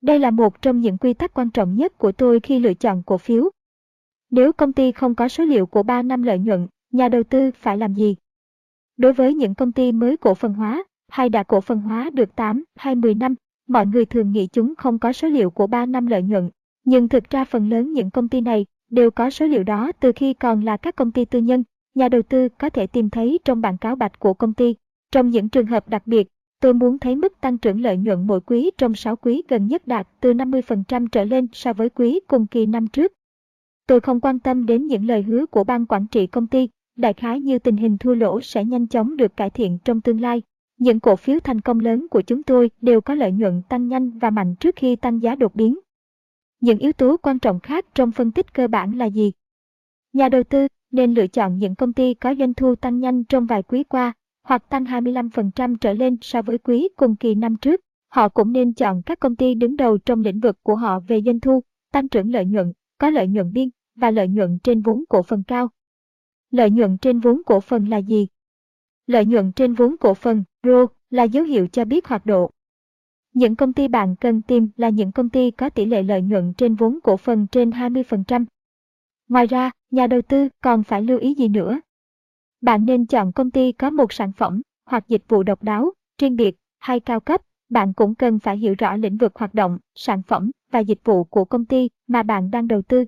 Đây 0.02 0.20
là 0.20 0.32
một 0.32 0.62
trong 0.62 0.80
những 0.80 0.98
quy 0.98 1.14
tắc 1.14 1.34
quan 1.34 1.50
trọng 1.50 1.76
nhất 1.76 1.98
của 1.98 2.12
tôi 2.12 2.40
khi 2.40 2.60
lựa 2.60 2.74
chọn 2.74 3.04
cổ 3.04 3.18
phiếu. 3.18 3.50
Nếu 4.32 4.54
công 4.54 4.74
ty 4.74 4.92
không 4.92 5.16
có 5.16 5.28
số 5.28 5.46
liệu 5.46 5.66
của 5.66 5.84
3 5.84 6.02
năm 6.02 6.24
lợi 6.24 6.40
nhuận, 6.40 6.68
nhà 6.92 7.10
đầu 7.10 7.24
tư 7.24 7.52
phải 7.56 7.78
làm 7.78 7.94
gì? 7.94 8.16
Đối 8.98 9.14
với 9.14 9.34
những 9.34 9.56
công 9.56 9.72
ty 9.72 9.92
mới 9.92 10.18
cổ 10.18 10.34
phần 10.34 10.54
hóa 10.54 10.84
hay 11.08 11.30
đã 11.30 11.44
cổ 11.44 11.62
phần 11.62 11.82
hóa 11.82 12.10
được 12.14 12.36
8 12.36 12.64
hay 12.76 12.96
10 12.96 13.16
năm, 13.16 13.36
mọi 13.68 13.86
người 13.86 14.06
thường 14.06 14.32
nghĩ 14.32 14.48
chúng 14.48 14.74
không 14.78 15.00
có 15.00 15.14
số 15.14 15.28
liệu 15.28 15.50
của 15.50 15.68
3 15.68 15.86
năm 15.86 16.06
lợi 16.08 16.24
nhuận. 16.24 16.50
Nhưng 16.86 17.10
thực 17.10 17.30
ra 17.30 17.46
phần 17.46 17.70
lớn 17.70 17.94
những 17.94 18.12
công 18.12 18.30
ty 18.30 18.42
này 18.42 18.66
đều 18.92 19.12
có 19.12 19.30
số 19.30 19.46
liệu 19.46 19.64
đó 19.64 19.92
từ 20.00 20.12
khi 20.16 20.34
còn 20.34 20.64
là 20.64 20.78
các 20.78 20.96
công 20.96 21.12
ty 21.12 21.26
tư 21.26 21.40
nhân. 21.40 21.64
Nhà 21.96 22.10
đầu 22.10 22.22
tư 22.22 22.50
có 22.50 22.70
thể 22.70 22.88
tìm 22.88 23.10
thấy 23.10 23.40
trong 23.46 23.62
bản 23.62 23.78
cáo 23.78 23.96
bạch 23.96 24.20
của 24.20 24.34
công 24.34 24.54
ty. 24.54 24.76
Trong 25.12 25.30
những 25.30 25.50
trường 25.50 25.66
hợp 25.66 25.90
đặc 25.90 26.08
biệt, 26.08 26.28
tôi 26.62 26.74
muốn 26.74 27.00
thấy 27.00 27.16
mức 27.16 27.42
tăng 27.42 27.58
trưởng 27.58 27.82
lợi 27.82 27.98
nhuận 27.98 28.28
mỗi 28.28 28.42
quý 28.42 28.72
trong 28.78 28.96
6 28.96 29.16
quý 29.16 29.44
gần 29.48 29.68
nhất 29.68 29.88
đạt 29.88 30.08
từ 30.20 30.34
50% 30.34 31.08
trở 31.08 31.24
lên 31.24 31.48
so 31.54 31.74
với 31.74 31.90
quý 31.90 32.20
cùng 32.28 32.48
kỳ 32.48 32.66
năm 32.66 32.88
trước. 32.88 33.14
Tôi 33.88 34.00
không 34.00 34.20
quan 34.20 34.40
tâm 34.40 34.66
đến 34.66 34.88
những 34.88 35.06
lời 35.06 35.22
hứa 35.22 35.46
của 35.46 35.64
ban 35.64 35.86
quản 35.86 36.08
trị 36.08 36.28
công 36.28 36.48
ty, 36.48 36.70
đại 36.98 37.14
khái 37.14 37.40
như 37.40 37.60
tình 37.60 37.78
hình 37.78 37.98
thua 37.98 38.14
lỗ 38.14 38.42
sẽ 38.42 38.66
nhanh 38.66 38.88
chóng 38.88 39.18
được 39.18 39.38
cải 39.38 39.50
thiện 39.50 39.78
trong 39.86 40.02
tương 40.02 40.22
lai. 40.22 40.42
Những 40.80 41.00
cổ 41.00 41.16
phiếu 41.16 41.40
thành 41.40 41.62
công 41.62 41.80
lớn 41.80 42.08
của 42.12 42.22
chúng 42.22 42.44
tôi 42.44 42.72
đều 42.82 43.02
có 43.02 43.14
lợi 43.14 43.32
nhuận 43.32 43.62
tăng 43.70 43.88
nhanh 43.88 44.20
và 44.20 44.30
mạnh 44.30 44.56
trước 44.56 44.76
khi 44.76 44.96
tăng 44.96 45.22
giá 45.22 45.36
đột 45.36 45.56
biến. 45.56 45.80
Những 46.66 46.78
yếu 46.78 46.94
tố 46.94 47.18
quan 47.18 47.40
trọng 47.40 47.60
khác 47.60 47.86
trong 47.96 48.12
phân 48.12 48.32
tích 48.32 48.54
cơ 48.54 48.68
bản 48.68 48.98
là 48.98 49.06
gì? 49.06 49.32
Nhà 50.14 50.30
đầu 50.30 50.44
tư 50.44 50.68
nên 50.92 51.14
lựa 51.14 51.28
chọn 51.28 51.58
những 51.58 51.76
công 51.76 51.94
ty 51.94 52.14
có 52.14 52.36
doanh 52.36 52.54
thu 52.54 52.76
tăng 52.76 53.00
nhanh 53.00 53.24
trong 53.24 53.46
vài 53.46 53.64
quý 53.64 53.84
qua, 53.84 54.14
hoặc 54.44 54.70
tăng 54.70 54.84
25% 54.84 55.78
trở 55.82 55.94
lên 55.94 56.18
so 56.22 56.42
với 56.42 56.58
quý 56.58 56.90
cùng 56.96 57.16
kỳ 57.16 57.36
năm 57.36 57.56
trước. 57.56 57.82
Họ 58.10 58.30
cũng 58.30 58.52
nên 58.52 58.74
chọn 58.74 59.02
các 59.02 59.20
công 59.20 59.36
ty 59.36 59.54
đứng 59.54 59.78
đầu 59.78 59.98
trong 59.98 60.22
lĩnh 60.22 60.40
vực 60.40 60.64
của 60.64 60.76
họ 60.76 61.00
về 61.00 61.22
doanh 61.26 61.40
thu, 61.40 61.64
tăng 61.92 62.10
trưởng 62.10 62.32
lợi 62.32 62.46
nhuận, 62.46 62.74
có 62.98 63.10
lợi 63.10 63.28
nhuận 63.28 63.54
biên 63.54 63.70
và 63.96 64.12
lợi 64.12 64.28
nhuận 64.28 64.60
trên 64.64 64.82
vốn 64.82 65.04
cổ 65.10 65.24
phần 65.24 65.44
cao. 65.44 65.70
Lợi 66.52 66.70
nhuận 66.70 66.98
trên 66.98 67.20
vốn 67.20 67.42
cổ 67.46 67.60
phần 67.60 67.90
là 67.90 67.98
gì? 67.98 68.28
Lợi 69.08 69.26
nhuận 69.26 69.52
trên 69.52 69.74
vốn 69.74 69.96
cổ 69.98 70.14
phần, 70.14 70.44
ROE, 70.64 70.86
là 71.10 71.24
dấu 71.24 71.44
hiệu 71.44 71.68
cho 71.68 71.86
biết 71.86 72.08
hoạt 72.08 72.26
độ. 72.26 72.52
Những 73.36 73.56
công 73.56 73.74
ty 73.74 73.88
bạn 73.88 74.16
cần 74.16 74.42
tìm 74.42 74.70
là 74.78 74.90
những 74.90 75.12
công 75.12 75.30
ty 75.30 75.52
có 75.52 75.70
tỷ 75.70 75.86
lệ 75.86 76.04
lợi 76.04 76.22
nhuận 76.22 76.54
trên 76.54 76.76
vốn 76.76 77.00
cổ 77.04 77.18
phần 77.18 77.48
trên 77.48 77.70
20%. 77.70 78.46
Ngoài 79.30 79.48
ra, 79.48 79.72
nhà 79.92 80.08
đầu 80.08 80.22
tư 80.22 80.50
còn 80.62 80.84
phải 80.84 81.02
lưu 81.02 81.20
ý 81.20 81.34
gì 81.34 81.48
nữa? 81.48 81.80
Bạn 82.62 82.86
nên 82.86 83.06
chọn 83.06 83.32
công 83.32 83.52
ty 83.52 83.72
có 83.72 83.90
một 83.90 84.14
sản 84.14 84.32
phẩm 84.32 84.62
hoặc 84.86 85.08
dịch 85.08 85.24
vụ 85.28 85.44
độc 85.44 85.64
đáo, 85.64 85.92
riêng 86.22 86.36
biệt 86.36 86.56
hay 86.80 87.00
cao 87.00 87.20
cấp. 87.20 87.42
Bạn 87.70 87.94
cũng 87.94 88.16
cần 88.16 88.40
phải 88.40 88.58
hiểu 88.58 88.76
rõ 88.78 88.96
lĩnh 88.96 89.18
vực 89.18 89.36
hoạt 89.36 89.54
động, 89.54 89.78
sản 89.96 90.22
phẩm 90.22 90.52
và 90.72 90.80
dịch 90.80 91.00
vụ 91.04 91.24
của 91.24 91.46
công 91.46 91.66
ty 91.66 91.90
mà 92.08 92.24
bạn 92.24 92.52
đang 92.52 92.68
đầu 92.68 92.82
tư. 92.82 93.06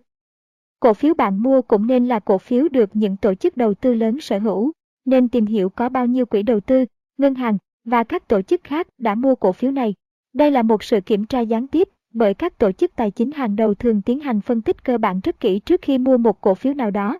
Cổ 0.80 0.94
phiếu 0.94 1.14
bạn 1.14 1.44
mua 1.44 1.62
cũng 1.62 1.88
nên 1.88 2.08
là 2.08 2.20
cổ 2.20 2.38
phiếu 2.38 2.68
được 2.72 2.90
những 2.94 3.18
tổ 3.18 3.34
chức 3.36 3.58
đầu 3.58 3.74
tư 3.74 3.94
lớn 3.94 4.20
sở 4.22 4.40
hữu, 4.40 4.72
nên 5.06 5.30
tìm 5.30 5.46
hiểu 5.46 5.70
có 5.70 5.90
bao 5.90 6.06
nhiêu 6.06 6.26
quỹ 6.26 6.44
đầu 6.44 6.60
tư, 6.60 6.86
ngân 7.18 7.36
hàng 7.36 7.58
và 7.86 8.04
các 8.04 8.28
tổ 8.28 8.42
chức 8.42 8.64
khác 8.64 8.88
đã 8.98 9.16
mua 9.16 9.36
cổ 9.36 9.52
phiếu 9.52 9.72
này. 9.72 9.94
Đây 10.38 10.52
là 10.52 10.64
một 10.64 10.84
sự 10.84 11.02
kiểm 11.02 11.26
tra 11.26 11.40
gián 11.40 11.68
tiếp 11.68 11.90
bởi 12.14 12.34
các 12.34 12.58
tổ 12.58 12.72
chức 12.72 12.96
tài 12.96 13.12
chính 13.12 13.32
hàng 13.32 13.56
đầu 13.56 13.74
thường 13.74 14.02
tiến 14.02 14.20
hành 14.20 14.42
phân 14.42 14.62
tích 14.62 14.84
cơ 14.84 14.98
bản 14.98 15.20
rất 15.24 15.40
kỹ 15.40 15.60
trước 15.60 15.82
khi 15.82 15.98
mua 15.98 16.18
một 16.18 16.42
cổ 16.42 16.56
phiếu 16.56 16.74
nào 16.74 16.92
đó. 16.92 17.20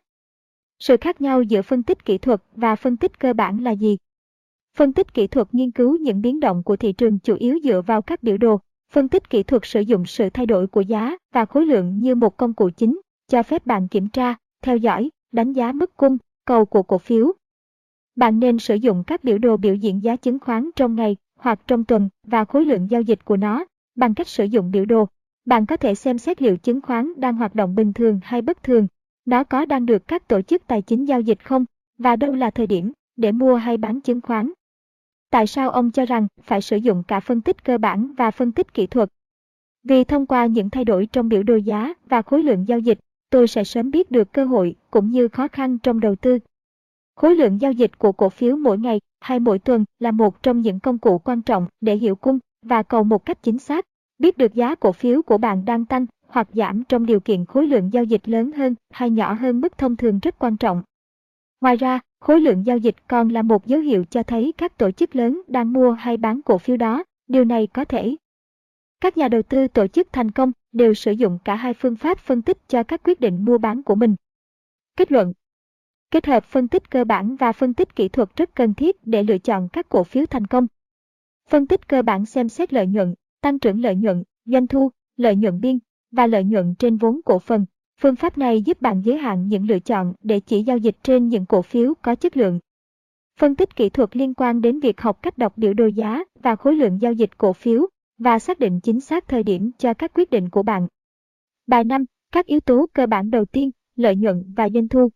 Sự 0.80 0.98
khác 0.98 1.22
nhau 1.22 1.42
giữa 1.42 1.62
phân 1.62 1.84
tích 1.84 2.06
kỹ 2.06 2.18
thuật 2.18 2.42
và 2.56 2.76
phân 2.76 2.98
tích 2.98 3.20
cơ 3.20 3.34
bản 3.34 3.64
là 3.64 3.72
gì? 3.72 3.98
Phân 4.76 4.94
tích 4.94 5.14
kỹ 5.14 5.28
thuật 5.28 5.48
nghiên 5.52 5.72
cứu 5.72 5.98
những 5.98 6.22
biến 6.22 6.40
động 6.40 6.64
của 6.64 6.76
thị 6.76 6.94
trường 6.94 7.20
chủ 7.20 7.36
yếu 7.36 7.60
dựa 7.64 7.82
vào 7.82 8.02
các 8.02 8.24
biểu 8.24 8.38
đồ. 8.38 8.60
Phân 8.94 9.10
tích 9.10 9.30
kỹ 9.30 9.44
thuật 9.44 9.62
sử 9.66 9.82
dụng 9.82 10.06
sự 10.06 10.30
thay 10.30 10.46
đổi 10.46 10.68
của 10.68 10.82
giá 10.82 11.18
và 11.34 11.46
khối 11.46 11.66
lượng 11.66 12.00
như 12.00 12.16
một 12.16 12.38
công 12.38 12.54
cụ 12.54 12.70
chính, 12.70 13.02
cho 13.28 13.44
phép 13.44 13.66
bạn 13.66 13.88
kiểm 13.88 14.08
tra, 14.10 14.36
theo 14.62 14.78
dõi, 14.78 15.10
đánh 15.32 15.54
giá 15.54 15.72
mức 15.72 15.98
cung, 15.98 16.18
cầu 16.46 16.66
của 16.66 16.84
cổ 16.84 16.98
phiếu. 16.98 17.32
Bạn 18.16 18.40
nên 18.40 18.60
sử 18.60 18.76
dụng 18.76 19.04
các 19.08 19.24
biểu 19.24 19.38
đồ 19.38 19.58
biểu 19.58 19.76
diễn 19.76 20.04
giá 20.04 20.16
chứng 20.16 20.40
khoán 20.40 20.70
trong 20.76 20.96
ngày 20.96 21.16
hoặc 21.38 21.60
trong 21.68 21.84
tuần 21.84 22.10
và 22.24 22.46
khối 22.46 22.66
lượng 22.66 22.92
giao 22.92 23.02
dịch 23.02 23.26
của 23.26 23.38
nó. 23.38 23.66
Bằng 23.96 24.14
cách 24.14 24.28
sử 24.28 24.44
dụng 24.44 24.72
biểu 24.72 24.86
đồ, 24.86 25.08
bạn 25.46 25.66
có 25.66 25.78
thể 25.78 25.96
xem 25.96 26.18
xét 26.18 26.42
liệu 26.42 26.58
chứng 26.58 26.82
khoán 26.82 27.14
đang 27.18 27.36
hoạt 27.36 27.56
động 27.56 27.76
bình 27.76 27.94
thường 27.94 28.20
hay 28.24 28.42
bất 28.42 28.64
thường, 28.64 28.88
nó 29.26 29.44
có 29.44 29.66
đang 29.66 29.86
được 29.86 30.08
các 30.08 30.28
tổ 30.28 30.42
chức 30.42 30.68
tài 30.68 30.82
chính 30.82 31.06
giao 31.06 31.22
dịch 31.22 31.46
không, 31.46 31.66
và 31.98 32.16
đâu 32.16 32.36
là 32.36 32.50
thời 32.50 32.68
điểm 32.68 32.92
để 33.16 33.32
mua 33.32 33.56
hay 33.56 33.78
bán 33.78 34.02
chứng 34.02 34.22
khoán. 34.22 34.52
Tại 35.30 35.48
sao 35.48 35.70
ông 35.70 35.92
cho 35.92 36.06
rằng 36.06 36.28
phải 36.42 36.62
sử 36.62 36.78
dụng 36.78 37.04
cả 37.08 37.20
phân 37.20 37.42
tích 37.42 37.64
cơ 37.64 37.78
bản 37.78 38.14
và 38.18 38.32
phân 38.32 38.52
tích 38.52 38.74
kỹ 38.74 38.88
thuật? 38.88 39.10
Vì 39.84 40.04
thông 40.04 40.26
qua 40.26 40.46
những 40.46 40.70
thay 40.70 40.86
đổi 40.86 41.06
trong 41.06 41.30
biểu 41.30 41.44
đồ 41.44 41.56
giá 41.56 41.94
và 42.06 42.22
khối 42.22 42.44
lượng 42.44 42.68
giao 42.68 42.80
dịch, 42.80 43.00
tôi 43.30 43.48
sẽ 43.48 43.64
sớm 43.64 43.92
biết 43.92 44.12
được 44.12 44.34
cơ 44.34 44.46
hội 44.46 44.76
cũng 44.92 45.12
như 45.12 45.28
khó 45.28 45.48
khăn 45.48 45.78
trong 45.78 46.00
đầu 46.00 46.16
tư. 46.16 46.40
Khối 47.16 47.36
lượng 47.36 47.62
giao 47.62 47.72
dịch 47.72 47.98
của 47.98 48.12
cổ 48.12 48.30
phiếu 48.30 48.56
mỗi 48.56 48.78
ngày 48.78 49.02
hay 49.28 49.40
mỗi 49.40 49.60
tuần 49.60 49.86
là 50.00 50.12
một 50.12 50.44
trong 50.44 50.62
những 50.62 50.80
công 50.80 50.98
cụ 50.98 51.18
quan 51.18 51.42
trọng 51.42 51.68
để 51.82 51.96
hiểu 51.96 52.16
cung 52.16 52.40
và 52.62 52.84
cầu 52.84 53.04
một 53.04 53.26
cách 53.26 53.44
chính 53.44 53.60
xác. 53.60 53.86
Biết 54.20 54.38
được 54.38 54.54
giá 54.54 54.76
cổ 54.76 54.92
phiếu 54.92 55.22
của 55.22 55.38
bạn 55.38 55.66
đang 55.66 55.86
tăng 55.86 56.06
hoặc 56.28 56.48
giảm 56.54 56.84
trong 56.84 57.06
điều 57.06 57.20
kiện 57.20 57.46
khối 57.46 57.68
lượng 57.68 57.94
giao 57.94 58.04
dịch 58.04 58.30
lớn 58.30 58.52
hơn 58.52 58.76
hay 58.90 59.10
nhỏ 59.10 59.34
hơn 59.34 59.62
mức 59.62 59.78
thông 59.78 59.96
thường 59.96 60.20
rất 60.20 60.40
quan 60.40 60.58
trọng. 60.58 60.84
Ngoài 61.62 61.76
ra, 61.76 62.00
khối 62.20 62.42
lượng 62.42 62.66
giao 62.66 62.78
dịch 62.78 62.96
còn 63.08 63.30
là 63.30 63.42
một 63.42 63.66
dấu 63.66 63.80
hiệu 63.80 64.06
cho 64.10 64.24
thấy 64.24 64.54
các 64.58 64.78
tổ 64.78 64.92
chức 64.92 65.16
lớn 65.16 65.42
đang 65.48 65.74
mua 65.74 65.92
hay 65.92 66.18
bán 66.18 66.42
cổ 66.42 66.58
phiếu 66.58 66.78
đó. 66.78 67.04
Điều 67.28 67.46
này 67.46 67.68
có 67.68 67.86
thể. 67.86 68.16
Các 69.02 69.18
nhà 69.18 69.28
đầu 69.28 69.42
tư 69.42 69.68
tổ 69.68 69.88
chức 69.88 70.08
thành 70.12 70.32
công 70.32 70.52
đều 70.72 70.94
sử 70.94 71.12
dụng 71.12 71.38
cả 71.46 71.56
hai 71.56 71.74
phương 71.74 71.96
pháp 71.96 72.20
phân 72.20 72.42
tích 72.42 72.58
cho 72.68 72.84
các 72.84 73.02
quyết 73.04 73.20
định 73.20 73.46
mua 73.46 73.58
bán 73.58 73.84
của 73.84 73.96
mình. 73.96 74.16
Kết 74.98 75.12
luận 75.12 75.34
Kết 76.12 76.26
hợp 76.26 76.44
phân 76.44 76.68
tích 76.68 76.90
cơ 76.90 77.04
bản 77.04 77.36
và 77.36 77.52
phân 77.52 77.74
tích 77.74 77.96
kỹ 77.96 78.08
thuật 78.08 78.36
rất 78.36 78.56
cần 78.56 78.74
thiết 78.74 78.96
để 79.08 79.24
lựa 79.24 79.38
chọn 79.38 79.68
các 79.74 79.90
cổ 79.90 80.04
phiếu 80.04 80.26
thành 80.26 80.48
công. 80.48 80.68
Phân 81.50 81.68
tích 81.68 81.88
cơ 81.88 82.02
bản 82.02 82.26
xem 82.26 82.50
xét 82.50 82.74
lợi 82.74 82.88
nhuận, 82.88 83.14
tăng 83.42 83.60
trưởng 83.60 83.82
lợi 83.82 83.96
nhuận, 83.96 84.24
doanh 84.46 84.68
thu, 84.68 84.92
lợi 85.18 85.36
nhuận 85.36 85.62
biên 85.62 85.80
và 86.12 86.28
lợi 86.28 86.44
nhuận 86.44 86.76
trên 86.76 86.98
vốn 86.98 87.22
cổ 87.26 87.40
phần. 87.40 87.66
Phương 88.02 88.16
pháp 88.16 88.38
này 88.38 88.62
giúp 88.62 88.82
bạn 88.82 89.02
giới 89.02 89.18
hạn 89.18 89.48
những 89.48 89.68
lựa 89.68 89.80
chọn 89.80 90.14
để 90.24 90.40
chỉ 90.40 90.64
giao 90.64 90.78
dịch 90.78 90.96
trên 91.04 91.28
những 91.28 91.46
cổ 91.46 91.62
phiếu 91.62 91.94
có 92.02 92.16
chất 92.16 92.38
lượng. 92.38 92.60
Phân 93.40 93.56
tích 93.56 93.76
kỹ 93.76 93.90
thuật 93.90 94.18
liên 94.18 94.34
quan 94.34 94.62
đến 94.62 94.80
việc 94.80 95.02
học 95.02 95.20
cách 95.22 95.38
đọc 95.38 95.58
biểu 95.58 95.74
đồ 95.74 95.88
giá 95.88 96.24
và 96.42 96.56
khối 96.56 96.76
lượng 96.76 97.02
giao 97.02 97.14
dịch 97.14 97.38
cổ 97.38 97.54
phiếu 97.54 97.88
và 98.18 98.40
xác 98.40 98.60
định 98.60 98.80
chính 98.80 99.00
xác 99.00 99.28
thời 99.28 99.44
điểm 99.44 99.72
cho 99.78 99.94
các 99.94 100.12
quyết 100.14 100.30
định 100.30 100.50
của 100.50 100.64
bạn. 100.64 100.88
Bài 101.68 101.84
5. 101.84 102.06
Các 102.32 102.46
yếu 102.46 102.60
tố 102.60 102.86
cơ 102.94 103.08
bản 103.08 103.30
đầu 103.30 103.46
tiên, 103.46 103.72
lợi 103.96 104.16
nhuận 104.16 104.54
và 104.56 104.70
doanh 104.70 104.88
thu. 104.88 105.10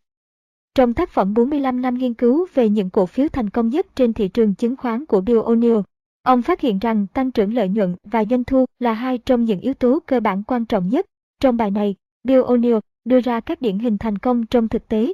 Trong 0.74 0.94
tác 0.94 1.10
phẩm 1.10 1.34
45 1.34 1.82
năm 1.82 1.94
nghiên 1.94 2.14
cứu 2.14 2.46
về 2.54 2.68
những 2.68 2.90
cổ 2.90 3.06
phiếu 3.06 3.28
thành 3.28 3.50
công 3.50 3.68
nhất 3.68 3.86
trên 3.96 4.12
thị 4.12 4.28
trường 4.28 4.54
chứng 4.54 4.76
khoán 4.76 5.06
của 5.06 5.20
Bill 5.20 5.38
O'Neill, 5.38 5.82
ông 6.22 6.42
phát 6.42 6.60
hiện 6.60 6.78
rằng 6.78 7.06
tăng 7.06 7.30
trưởng 7.30 7.54
lợi 7.54 7.68
nhuận 7.68 7.96
và 8.04 8.24
doanh 8.24 8.44
thu 8.44 8.64
là 8.78 8.92
hai 8.92 9.18
trong 9.18 9.44
những 9.44 9.60
yếu 9.60 9.74
tố 9.74 9.98
cơ 10.06 10.20
bản 10.20 10.42
quan 10.42 10.64
trọng 10.64 10.88
nhất. 10.88 11.06
Trong 11.40 11.56
bài 11.56 11.70
này, 11.70 11.94
Bill 12.24 12.42
O'Neill 12.42 12.80
đưa 13.04 13.20
ra 13.20 13.40
các 13.40 13.62
điển 13.62 13.78
hình 13.78 13.98
thành 13.98 14.18
công 14.18 14.46
trong 14.46 14.68
thực 14.68 14.88
tế. 14.88 15.12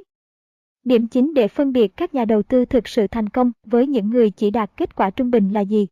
Điểm 0.83 1.07
chính 1.07 1.33
để 1.33 1.47
phân 1.47 1.73
biệt 1.73 1.97
các 1.97 2.13
nhà 2.15 2.25
đầu 2.25 2.43
tư 2.43 2.65
thực 2.65 2.87
sự 2.87 3.07
thành 3.07 3.29
công 3.29 3.51
với 3.65 3.87
những 3.87 4.09
người 4.09 4.29
chỉ 4.29 4.51
đạt 4.51 4.71
kết 4.77 4.95
quả 4.95 5.09
trung 5.09 5.31
bình 5.31 5.49
là 5.53 5.61
gì? 5.61 5.87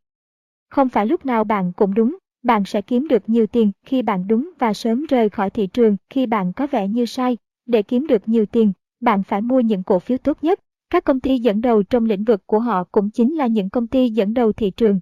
Không 0.70 0.90
phải 0.90 1.06
lúc 1.06 1.26
nào 1.26 1.44
bạn 1.44 1.72
cũng 1.76 1.94
đúng, 1.94 2.18
bạn 2.44 2.66
sẽ 2.66 2.82
kiếm 2.82 3.08
được 3.08 3.30
nhiều 3.30 3.48
tiền 3.48 3.72
khi 3.86 4.02
bạn 4.02 4.28
đúng 4.28 4.52
và 4.60 4.74
sớm 4.74 5.06
rời 5.06 5.30
khỏi 5.30 5.50
thị 5.50 5.68
trường 5.68 5.98
khi 6.10 6.26
bạn 6.26 6.54
có 6.54 6.68
vẻ 6.68 6.88
như 6.88 7.06
sai. 7.06 7.38
Để 7.66 7.84
kiếm 7.84 8.08
được 8.08 8.30
nhiều 8.30 8.46
tiền, 8.46 8.72
bạn 9.00 9.24
phải 9.24 9.42
mua 9.42 9.60
những 9.60 9.84
cổ 9.84 10.00
phiếu 10.00 10.18
tốt 10.18 10.38
nhất. 10.42 10.60
Các 10.90 11.04
công 11.04 11.20
ty 11.20 11.40
dẫn 11.40 11.62
đầu 11.62 11.84
trong 11.84 12.06
lĩnh 12.06 12.24
vực 12.24 12.48
của 12.48 12.60
họ 12.60 12.84
cũng 12.84 13.10
chính 13.10 13.36
là 13.36 13.48
những 13.48 13.70
công 13.70 13.88
ty 13.88 14.10
dẫn 14.10 14.34
đầu 14.34 14.54
thị 14.54 14.72
trường. 14.72 15.00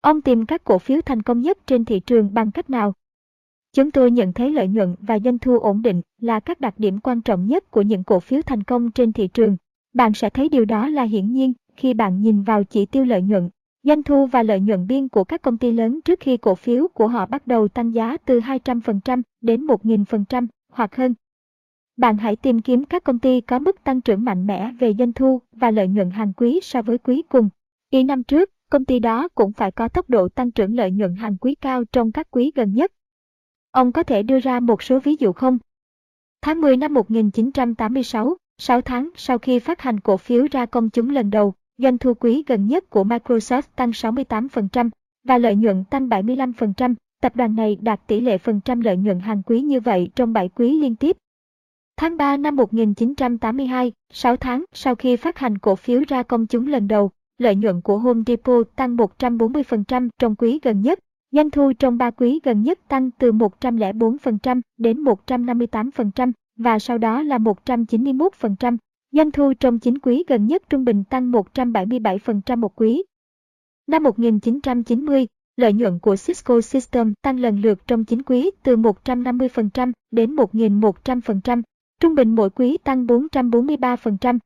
Ông 0.00 0.20
tìm 0.20 0.46
các 0.46 0.64
cổ 0.64 0.78
phiếu 0.78 1.00
thành 1.00 1.22
công 1.22 1.40
nhất 1.40 1.58
trên 1.66 1.84
thị 1.84 2.00
trường 2.00 2.34
bằng 2.34 2.50
cách 2.50 2.70
nào? 2.70 2.94
Chúng 3.72 3.90
tôi 3.90 4.10
nhận 4.10 4.32
thấy 4.32 4.50
lợi 4.50 4.68
nhuận 4.68 4.94
và 5.00 5.18
doanh 5.18 5.38
thu 5.38 5.58
ổn 5.58 5.82
định 5.82 6.02
là 6.20 6.40
các 6.40 6.60
đặc 6.60 6.74
điểm 6.78 7.00
quan 7.00 7.20
trọng 7.20 7.46
nhất 7.46 7.70
của 7.70 7.82
những 7.82 8.04
cổ 8.04 8.20
phiếu 8.20 8.42
thành 8.42 8.62
công 8.62 8.90
trên 8.90 9.12
thị 9.12 9.28
trường. 9.28 9.56
Bạn 9.94 10.14
sẽ 10.14 10.30
thấy 10.30 10.48
điều 10.48 10.64
đó 10.64 10.88
là 10.88 11.02
hiển 11.02 11.32
nhiên 11.32 11.52
khi 11.76 11.94
bạn 11.94 12.20
nhìn 12.20 12.42
vào 12.42 12.64
chỉ 12.64 12.86
tiêu 12.86 13.04
lợi 13.04 13.22
nhuận, 13.22 13.50
doanh 13.82 14.02
thu 14.02 14.26
và 14.26 14.42
lợi 14.42 14.60
nhuận 14.60 14.86
biên 14.86 15.08
của 15.08 15.24
các 15.24 15.42
công 15.42 15.58
ty 15.58 15.72
lớn 15.72 16.00
trước 16.04 16.20
khi 16.20 16.36
cổ 16.36 16.54
phiếu 16.54 16.88
của 16.88 17.08
họ 17.08 17.26
bắt 17.26 17.46
đầu 17.46 17.68
tăng 17.68 17.94
giá 17.94 18.16
từ 18.16 18.40
200% 18.40 19.22
đến 19.40 19.66
1.000% 19.66 20.46
hoặc 20.72 20.96
hơn. 20.96 21.14
Bạn 21.96 22.16
hãy 22.18 22.36
tìm 22.36 22.60
kiếm 22.60 22.84
các 22.84 23.04
công 23.04 23.18
ty 23.18 23.40
có 23.40 23.58
mức 23.58 23.84
tăng 23.84 24.00
trưởng 24.00 24.24
mạnh 24.24 24.46
mẽ 24.46 24.70
về 24.78 24.94
doanh 24.98 25.12
thu 25.12 25.40
và 25.52 25.70
lợi 25.70 25.88
nhuận 25.88 26.10
hàng 26.10 26.32
quý 26.32 26.60
so 26.62 26.82
với 26.82 26.98
quý 26.98 27.22
cùng. 27.28 27.48
Ý 27.90 28.02
năm 28.02 28.22
trước, 28.22 28.50
công 28.70 28.84
ty 28.84 28.98
đó 28.98 29.28
cũng 29.34 29.52
phải 29.52 29.70
có 29.70 29.88
tốc 29.88 30.10
độ 30.10 30.28
tăng 30.28 30.50
trưởng 30.50 30.76
lợi 30.76 30.90
nhuận 30.90 31.14
hàng 31.14 31.36
quý 31.36 31.54
cao 31.54 31.84
trong 31.84 32.12
các 32.12 32.30
quý 32.30 32.52
gần 32.54 32.74
nhất. 32.74 32.92
Ông 33.70 33.92
có 33.92 34.02
thể 34.02 34.22
đưa 34.22 34.38
ra 34.40 34.60
một 34.60 34.82
số 34.82 34.98
ví 34.98 35.16
dụ 35.18 35.32
không? 35.32 35.58
Tháng 36.42 36.60
10 36.60 36.76
năm 36.76 36.94
1986, 36.94 38.36
6 38.58 38.80
tháng 38.80 39.10
sau 39.16 39.38
khi 39.38 39.58
phát 39.58 39.80
hành 39.80 40.00
cổ 40.00 40.16
phiếu 40.16 40.46
ra 40.50 40.66
công 40.66 40.90
chúng 40.90 41.10
lần 41.10 41.30
đầu, 41.30 41.54
doanh 41.78 41.98
thu 41.98 42.14
quý 42.14 42.44
gần 42.46 42.66
nhất 42.66 42.90
của 42.90 43.04
Microsoft 43.04 43.62
tăng 43.76 43.90
68% 43.90 44.90
và 45.24 45.38
lợi 45.38 45.56
nhuận 45.56 45.84
tăng 45.84 46.08
75%. 46.08 46.94
Tập 47.22 47.36
đoàn 47.36 47.56
này 47.56 47.76
đạt 47.80 48.00
tỷ 48.06 48.20
lệ 48.20 48.38
phần 48.38 48.60
trăm 48.64 48.80
lợi 48.80 48.96
nhuận 48.96 49.20
hàng 49.20 49.42
quý 49.42 49.60
như 49.60 49.80
vậy 49.80 50.10
trong 50.16 50.32
7 50.32 50.48
quý 50.48 50.80
liên 50.80 50.96
tiếp. 50.96 51.16
Tháng 51.96 52.16
3 52.16 52.36
năm 52.36 52.56
1982, 52.56 53.92
6 54.12 54.36
tháng 54.36 54.64
sau 54.72 54.94
khi 54.94 55.16
phát 55.16 55.38
hành 55.38 55.58
cổ 55.58 55.76
phiếu 55.76 56.02
ra 56.08 56.22
công 56.22 56.46
chúng 56.46 56.66
lần 56.66 56.88
đầu, 56.88 57.10
lợi 57.38 57.56
nhuận 57.56 57.80
của 57.80 57.98
Home 57.98 58.22
Depot 58.26 58.68
tăng 58.76 58.96
140% 58.96 60.08
trong 60.18 60.36
quý 60.36 60.60
gần 60.62 60.80
nhất. 60.80 60.98
Doanh 61.32 61.50
thu 61.50 61.72
trong 61.78 61.98
3 61.98 62.10
quý 62.10 62.40
gần 62.42 62.62
nhất 62.62 62.78
tăng 62.88 63.10
từ 63.10 63.32
104% 63.32 64.60
đến 64.78 65.04
158% 65.04 66.32
và 66.56 66.78
sau 66.78 66.98
đó 66.98 67.22
là 67.22 67.38
191%. 67.38 68.76
Doanh 69.12 69.30
thu 69.30 69.52
trong 69.60 69.78
9 69.78 69.98
quý 69.98 70.24
gần 70.26 70.46
nhất 70.46 70.62
trung 70.70 70.84
bình 70.84 71.04
tăng 71.04 71.32
177% 71.32 72.58
một 72.58 72.72
quý. 72.76 73.02
Năm 73.86 74.02
1990, 74.02 75.26
lợi 75.56 75.72
nhuận 75.72 75.98
của 75.98 76.16
Cisco 76.16 76.60
System 76.60 77.14
tăng 77.22 77.40
lần 77.40 77.60
lượt 77.60 77.86
trong 77.86 78.04
9 78.04 78.22
quý 78.22 78.50
từ 78.62 78.76
150% 78.76 79.92
đến 80.10 80.36
1.100%, 80.36 81.62
trung 82.00 82.14
bình 82.14 82.34
mỗi 82.34 82.50
quý 82.50 82.78
tăng 82.84 83.06
443%. 83.06 84.38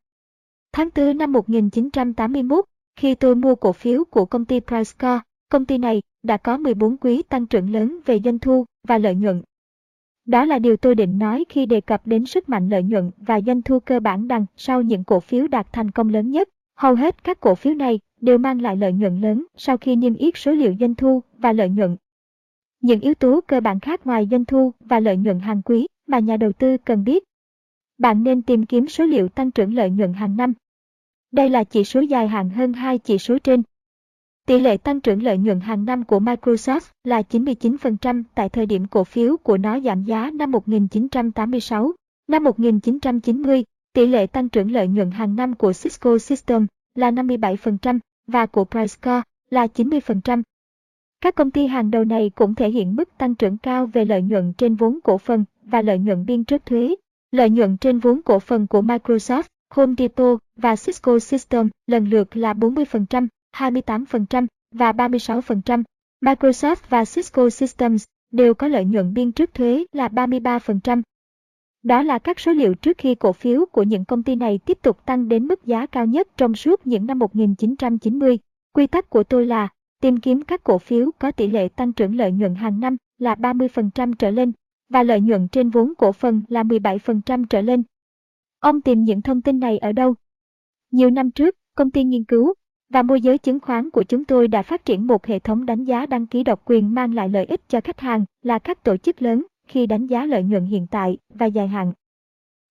Tháng 0.73 0.89
4 0.97 1.19
năm 1.19 1.33
1981, 1.33 2.65
khi 2.97 3.15
tôi 3.15 3.35
mua 3.35 3.55
cổ 3.55 3.73
phiếu 3.73 4.05
của 4.05 4.25
công 4.25 4.45
ty 4.45 4.61
Pricecar, 4.61 5.21
công 5.49 5.65
ty 5.65 5.79
này 5.79 6.03
đã 6.23 6.37
có 6.37 6.59
14 6.59 6.97
quý 6.97 7.23
tăng 7.23 7.47
trưởng 7.47 7.71
lớn 7.71 7.99
về 8.07 8.21
doanh 8.25 8.39
thu 8.39 8.65
và 8.89 8.99
lợi 8.99 9.15
nhuận. 9.15 9.43
Đó 10.27 10.45
là 10.45 10.59
điều 10.59 10.77
tôi 10.77 10.95
định 10.95 11.19
nói 11.19 11.45
khi 11.49 11.67
đề 11.67 11.81
cập 11.81 12.07
đến 12.07 12.27
sức 12.27 12.49
mạnh 12.49 12.69
lợi 12.69 12.83
nhuận 12.83 13.11
và 13.17 13.41
doanh 13.41 13.63
thu 13.63 13.81
cơ 13.81 14.01
bản 14.01 14.29
đằng 14.29 14.47
sau 14.57 14.83
những 14.83 15.05
cổ 15.05 15.21
phiếu 15.21 15.47
đạt 15.47 15.73
thành 15.73 15.91
công 15.91 16.09
lớn 16.09 16.31
nhất. 16.31 16.49
Hầu 16.77 16.95
hết 16.95 17.25
các 17.25 17.41
cổ 17.41 17.55
phiếu 17.55 17.75
này 17.75 18.01
đều 18.21 18.39
mang 18.39 18.61
lại 18.61 18.77
lợi 18.77 18.93
nhuận 18.93 19.21
lớn 19.21 19.45
sau 19.57 19.77
khi 19.77 19.97
niêm 19.97 20.15
yết 20.15 20.35
số 20.37 20.53
liệu 20.53 20.75
doanh 20.81 20.95
thu 20.95 21.23
và 21.39 21.53
lợi 21.53 21.69
nhuận. 21.69 21.97
Những 22.81 23.01
yếu 23.01 23.15
tố 23.15 23.41
cơ 23.47 23.61
bản 23.61 23.81
khác 23.81 24.07
ngoài 24.07 24.29
doanh 24.31 24.45
thu 24.45 24.73
và 24.81 25.01
lợi 25.01 25.17
nhuận 25.17 25.41
hàng 25.41 25.63
quý 25.63 25.87
mà 26.07 26.19
nhà 26.19 26.37
đầu 26.37 26.53
tư 26.53 26.77
cần 26.77 27.05
biết. 27.05 27.25
Bạn 27.99 28.25
nên 28.25 28.43
tìm 28.43 28.67
kiếm 28.67 28.89
số 28.89 29.05
liệu 29.05 29.29
tăng 29.29 29.51
trưởng 29.51 29.75
lợi 29.75 29.91
nhuận 29.91 30.13
hàng 30.13 30.37
năm. 30.37 30.53
Đây 31.33 31.51
là 31.51 31.65
chỉ 31.65 31.85
số 31.85 32.01
dài 32.01 32.29
hạn 32.29 32.51
hơn 32.51 32.73
hai 32.73 32.99
chỉ 32.99 33.19
số 33.19 33.39
trên. 33.39 33.63
Tỷ 34.47 34.61
lệ 34.61 34.77
tăng 34.77 35.01
trưởng 35.01 35.23
lợi 35.23 35.39
nhuận 35.39 35.61
hàng 35.61 35.85
năm 35.85 36.05
của 36.05 36.21
Microsoft 36.21 36.81
là 37.05 37.23
99% 37.31 38.23
tại 38.35 38.49
thời 38.49 38.67
điểm 38.67 38.87
cổ 38.87 39.05
phiếu 39.05 39.37
của 39.37 39.57
nó 39.57 39.81
giảm 39.81 40.05
giá 40.05 40.31
năm 40.31 40.51
1986. 40.51 41.93
Năm 42.29 42.45
1990, 42.45 43.65
tỷ 43.93 44.07
lệ 44.07 44.27
tăng 44.27 44.49
trưởng 44.49 44.71
lợi 44.73 44.89
nhuận 44.89 45.11
hàng 45.11 45.37
năm 45.37 45.55
của 45.55 45.73
Cisco 45.73 46.19
System 46.19 46.67
là 46.95 47.11
57% 47.11 47.99
và 48.27 48.47
của 48.47 48.65
Pricecar 48.65 49.23
là 49.51 49.67
90%. 49.67 50.43
Các 51.21 51.35
công 51.35 51.51
ty 51.51 51.67
hàng 51.67 51.91
đầu 51.91 52.05
này 52.05 52.31
cũng 52.35 52.55
thể 52.55 52.71
hiện 52.71 52.97
mức 52.97 53.19
tăng 53.19 53.35
trưởng 53.35 53.59
cao 53.59 53.87
về 53.87 54.05
lợi 54.05 54.23
nhuận 54.23 54.53
trên 54.53 54.75
vốn 54.75 54.99
cổ 55.05 55.19
phần 55.19 55.45
và 55.65 55.83
lợi 55.83 55.99
nhuận 55.99 56.27
biên 56.27 56.45
trước 56.45 56.67
thuế. 56.67 56.95
Lợi 57.31 57.51
nhuận 57.51 57.77
trên 57.77 57.99
vốn 57.99 58.23
cổ 58.23 58.39
phần 58.39 58.67
của 58.67 58.83
Microsoft, 58.83 59.43
Home 59.75 59.95
Depot 59.99 60.41
và 60.57 60.77
Cisco 60.77 61.19
System 61.19 61.69
lần 61.87 62.09
lượt 62.11 62.37
là 62.37 62.53
40%, 62.53 63.29
28% 63.57 64.47
và 64.75 64.93
36%. 64.93 65.83
Microsoft 66.21 66.77
và 66.89 67.05
Cisco 67.05 67.51
Systems 67.51 68.05
đều 68.33 68.55
có 68.55 68.69
lợi 68.69 68.85
nhuận 68.85 69.15
biên 69.15 69.33
trước 69.33 69.55
thuế 69.55 69.85
là 69.93 70.09
33%. 70.09 71.03
Đó 71.83 72.03
là 72.03 72.19
các 72.19 72.41
số 72.41 72.53
liệu 72.53 72.75
trước 72.75 72.99
khi 72.99 73.15
cổ 73.15 73.33
phiếu 73.33 73.67
của 73.73 73.83
những 73.83 74.05
công 74.05 74.23
ty 74.23 74.35
này 74.35 74.59
tiếp 74.59 74.79
tục 74.83 75.07
tăng 75.07 75.29
đến 75.29 75.47
mức 75.47 75.65
giá 75.65 75.87
cao 75.87 76.07
nhất 76.07 76.29
trong 76.37 76.55
suốt 76.55 76.87
những 76.87 77.07
năm 77.07 77.19
1990. 77.19 78.39
Quy 78.73 78.87
tắc 78.87 79.11
của 79.11 79.23
tôi 79.23 79.47
là 79.47 79.69
tìm 80.01 80.17
kiếm 80.17 80.43
các 80.43 80.65
cổ 80.65 80.79
phiếu 80.79 81.11
có 81.19 81.31
tỷ 81.31 81.47
lệ 81.47 81.69
tăng 81.69 81.93
trưởng 81.93 82.17
lợi 82.17 82.33
nhuận 82.33 82.55
hàng 82.55 82.81
năm 82.81 82.97
là 83.19 83.35
30% 83.35 84.13
trở 84.19 84.31
lên 84.31 84.53
và 84.89 85.03
lợi 85.03 85.21
nhuận 85.21 85.49
trên 85.49 85.71
vốn 85.71 85.93
cổ 85.99 86.13
phần 86.13 86.43
là 86.49 86.63
17% 86.63 87.45
trở 87.51 87.61
lên. 87.61 87.83
Ông 88.61 88.81
tìm 88.81 89.05
những 89.05 89.23
thông 89.23 89.43
tin 89.43 89.61
này 89.61 89.79
ở 89.79 89.93
đâu? 89.93 90.15
Nhiều 90.91 91.11
năm 91.11 91.31
trước, 91.31 91.57
công 91.75 91.91
ty 91.91 92.05
nghiên 92.05 92.25
cứu 92.25 92.55
và 92.91 93.03
môi 93.03 93.21
giới 93.21 93.39
chứng 93.39 93.61
khoán 93.61 93.91
của 93.91 94.03
chúng 94.03 94.25
tôi 94.25 94.49
đã 94.49 94.63
phát 94.63 94.85
triển 94.85 95.07
một 95.07 95.27
hệ 95.27 95.39
thống 95.39 95.67
đánh 95.67 95.85
giá 95.85 96.07
đăng 96.07 96.27
ký 96.27 96.43
độc 96.43 96.63
quyền 96.65 96.95
mang 96.95 97.15
lại 97.15 97.29
lợi 97.29 97.45
ích 97.45 97.69
cho 97.69 97.81
khách 97.81 98.01
hàng 98.01 98.25
là 98.43 98.59
các 98.59 98.85
tổ 98.85 98.97
chức 98.97 99.23
lớn 99.23 99.47
khi 99.67 99.87
đánh 99.87 100.07
giá 100.07 100.27
lợi 100.27 100.43
nhuận 100.43 100.65
hiện 100.65 100.87
tại 100.91 101.19
và 101.35 101.47
dài 101.47 101.69
hạn. 101.69 101.93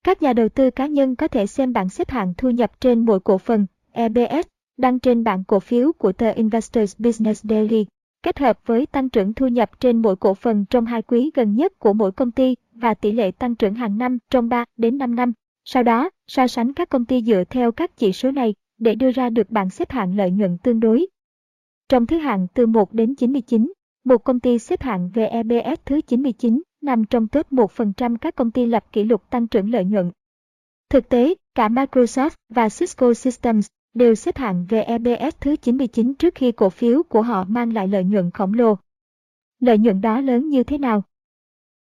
Các 0.04 0.22
nhà 0.22 0.34
đầu 0.34 0.50
tư 0.50 0.72
cá 0.72 0.88
nhân 0.88 1.16
có 1.16 1.28
thể 1.28 1.48
xem 1.48 1.74
bảng 1.74 1.90
xếp 1.90 2.10
hạng 2.10 2.34
thu 2.38 2.50
nhập 2.50 2.72
trên 2.82 3.06
mỗi 3.06 3.20
cổ 3.20 3.38
phần 3.38 3.66
EBS 3.92 4.48
đăng 4.78 5.00
trên 5.00 5.24
bảng 5.24 5.44
cổ 5.44 5.60
phiếu 5.60 5.92
của 5.92 6.12
tờ 6.12 6.32
Investors 6.32 6.96
Business 7.00 7.46
Daily, 7.46 7.86
kết 8.24 8.40
hợp 8.40 8.60
với 8.66 8.86
tăng 8.86 9.10
trưởng 9.10 9.34
thu 9.34 9.48
nhập 9.48 9.80
trên 9.80 10.02
mỗi 10.02 10.16
cổ 10.16 10.34
phần 10.34 10.66
trong 10.70 10.86
hai 10.86 11.02
quý 11.02 11.32
gần 11.34 11.56
nhất 11.56 11.80
của 11.80 11.94
mỗi 11.94 12.12
công 12.12 12.32
ty 12.32 12.56
và 12.72 12.94
tỷ 12.94 13.12
lệ 13.12 13.32
tăng 13.32 13.56
trưởng 13.56 13.74
hàng 13.74 13.98
năm 13.98 14.18
trong 14.30 14.50
3 14.50 14.66
đến 14.78 14.98
5 14.98 15.16
năm. 15.16 15.34
Sau 15.66 15.84
đó, 15.84 16.10
so 16.28 16.48
sánh 16.48 16.74
các 16.74 16.90
công 16.90 17.06
ty 17.06 17.22
dựa 17.22 17.44
theo 17.50 17.72
các 17.72 17.98
chỉ 17.98 18.12
số 18.12 18.32
này 18.32 18.56
để 18.78 18.96
đưa 18.96 19.12
ra 19.12 19.30
được 19.30 19.50
bảng 19.50 19.70
xếp 19.70 19.92
hạng 19.92 20.18
lợi 20.18 20.32
nhuận 20.32 20.58
tương 20.58 20.80
đối. 20.80 21.08
Trong 21.90 22.06
thứ 22.06 22.18
hạng 22.18 22.48
từ 22.54 22.66
1 22.66 22.94
đến 22.94 23.16
99, 23.16 23.72
một 24.04 24.24
công 24.24 24.40
ty 24.40 24.60
xếp 24.60 24.82
hạng 24.82 25.10
VEBS 25.10 25.80
thứ 25.86 26.02
99 26.02 26.62
nằm 26.82 27.06
trong 27.06 27.28
top 27.28 27.52
1% 27.52 28.18
các 28.18 28.36
công 28.36 28.52
ty 28.52 28.66
lập 28.66 28.86
kỷ 28.92 29.04
lục 29.04 29.30
tăng 29.30 29.48
trưởng 29.48 29.72
lợi 29.72 29.86
nhuận. 29.86 30.12
Thực 30.90 31.10
tế, 31.10 31.34
cả 31.56 31.70
Microsoft 31.70 32.30
và 32.50 32.70
Cisco 32.70 33.14
Systems 33.14 33.68
đều 33.98 34.16
xếp 34.16 34.38
hạng 34.38 34.66
VEBS 34.70 35.36
thứ 35.40 35.56
99 35.56 36.14
trước 36.14 36.36
khi 36.36 36.52
cổ 36.52 36.70
phiếu 36.70 37.04
của 37.04 37.22
họ 37.22 37.44
mang 37.44 37.74
lại 37.74 37.88
lợi 37.88 38.04
nhuận 38.04 38.32
khổng 38.32 38.54
lồ. 38.54 38.78
Lợi 39.60 39.78
nhuận 39.78 40.02
đó 40.02 40.22
lớn 40.22 40.50
như 40.50 40.64
thế 40.64 40.78
nào? 40.78 41.04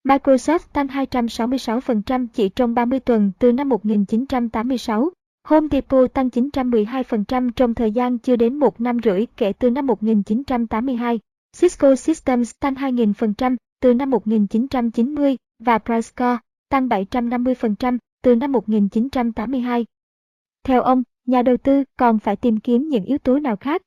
Microsoft 0.05 0.59
tăng 0.73 0.87
266% 0.87 2.27
chỉ 2.33 2.49
trong 2.49 2.75
30 2.75 3.01
tuần 3.01 3.33
từ 3.39 3.53
năm 3.53 3.69
1986 3.69 5.11
Home 5.47 5.69
Depot 5.71 6.13
tăng 6.13 6.29
912% 6.29 7.51
trong 7.57 7.75
thời 7.75 7.91
gian 7.91 8.19
chưa 8.19 8.37
đến 8.37 8.59
một 8.59 8.81
năm 8.81 8.99
rưỡi 9.05 9.27
kể 9.37 9.53
từ 9.53 9.71
năm 9.71 9.87
1982. 9.87 11.21
Cisco 11.61 11.97
Systems 11.97 12.51
tăng 12.61 12.75
2.000% 12.75 13.57
từ 13.81 13.95
năm 13.95 14.11
1990 14.11 15.37
và 15.59 15.79
Pricecar 15.79 16.39
tăng 16.69 16.89
750% 16.89 17.99
từ 18.23 18.37
năm 18.37 18.53
1982. 18.53 19.87
Theo 20.65 20.83
ông, 20.83 21.03
nhà 21.27 21.43
đầu 21.43 21.57
tư 21.57 21.85
còn 21.97 22.19
phải 22.19 22.37
tìm 22.37 22.61
kiếm 22.61 22.89
những 22.89 23.05
yếu 23.05 23.19
tố 23.19 23.39
nào 23.39 23.57
khác? 23.57 23.83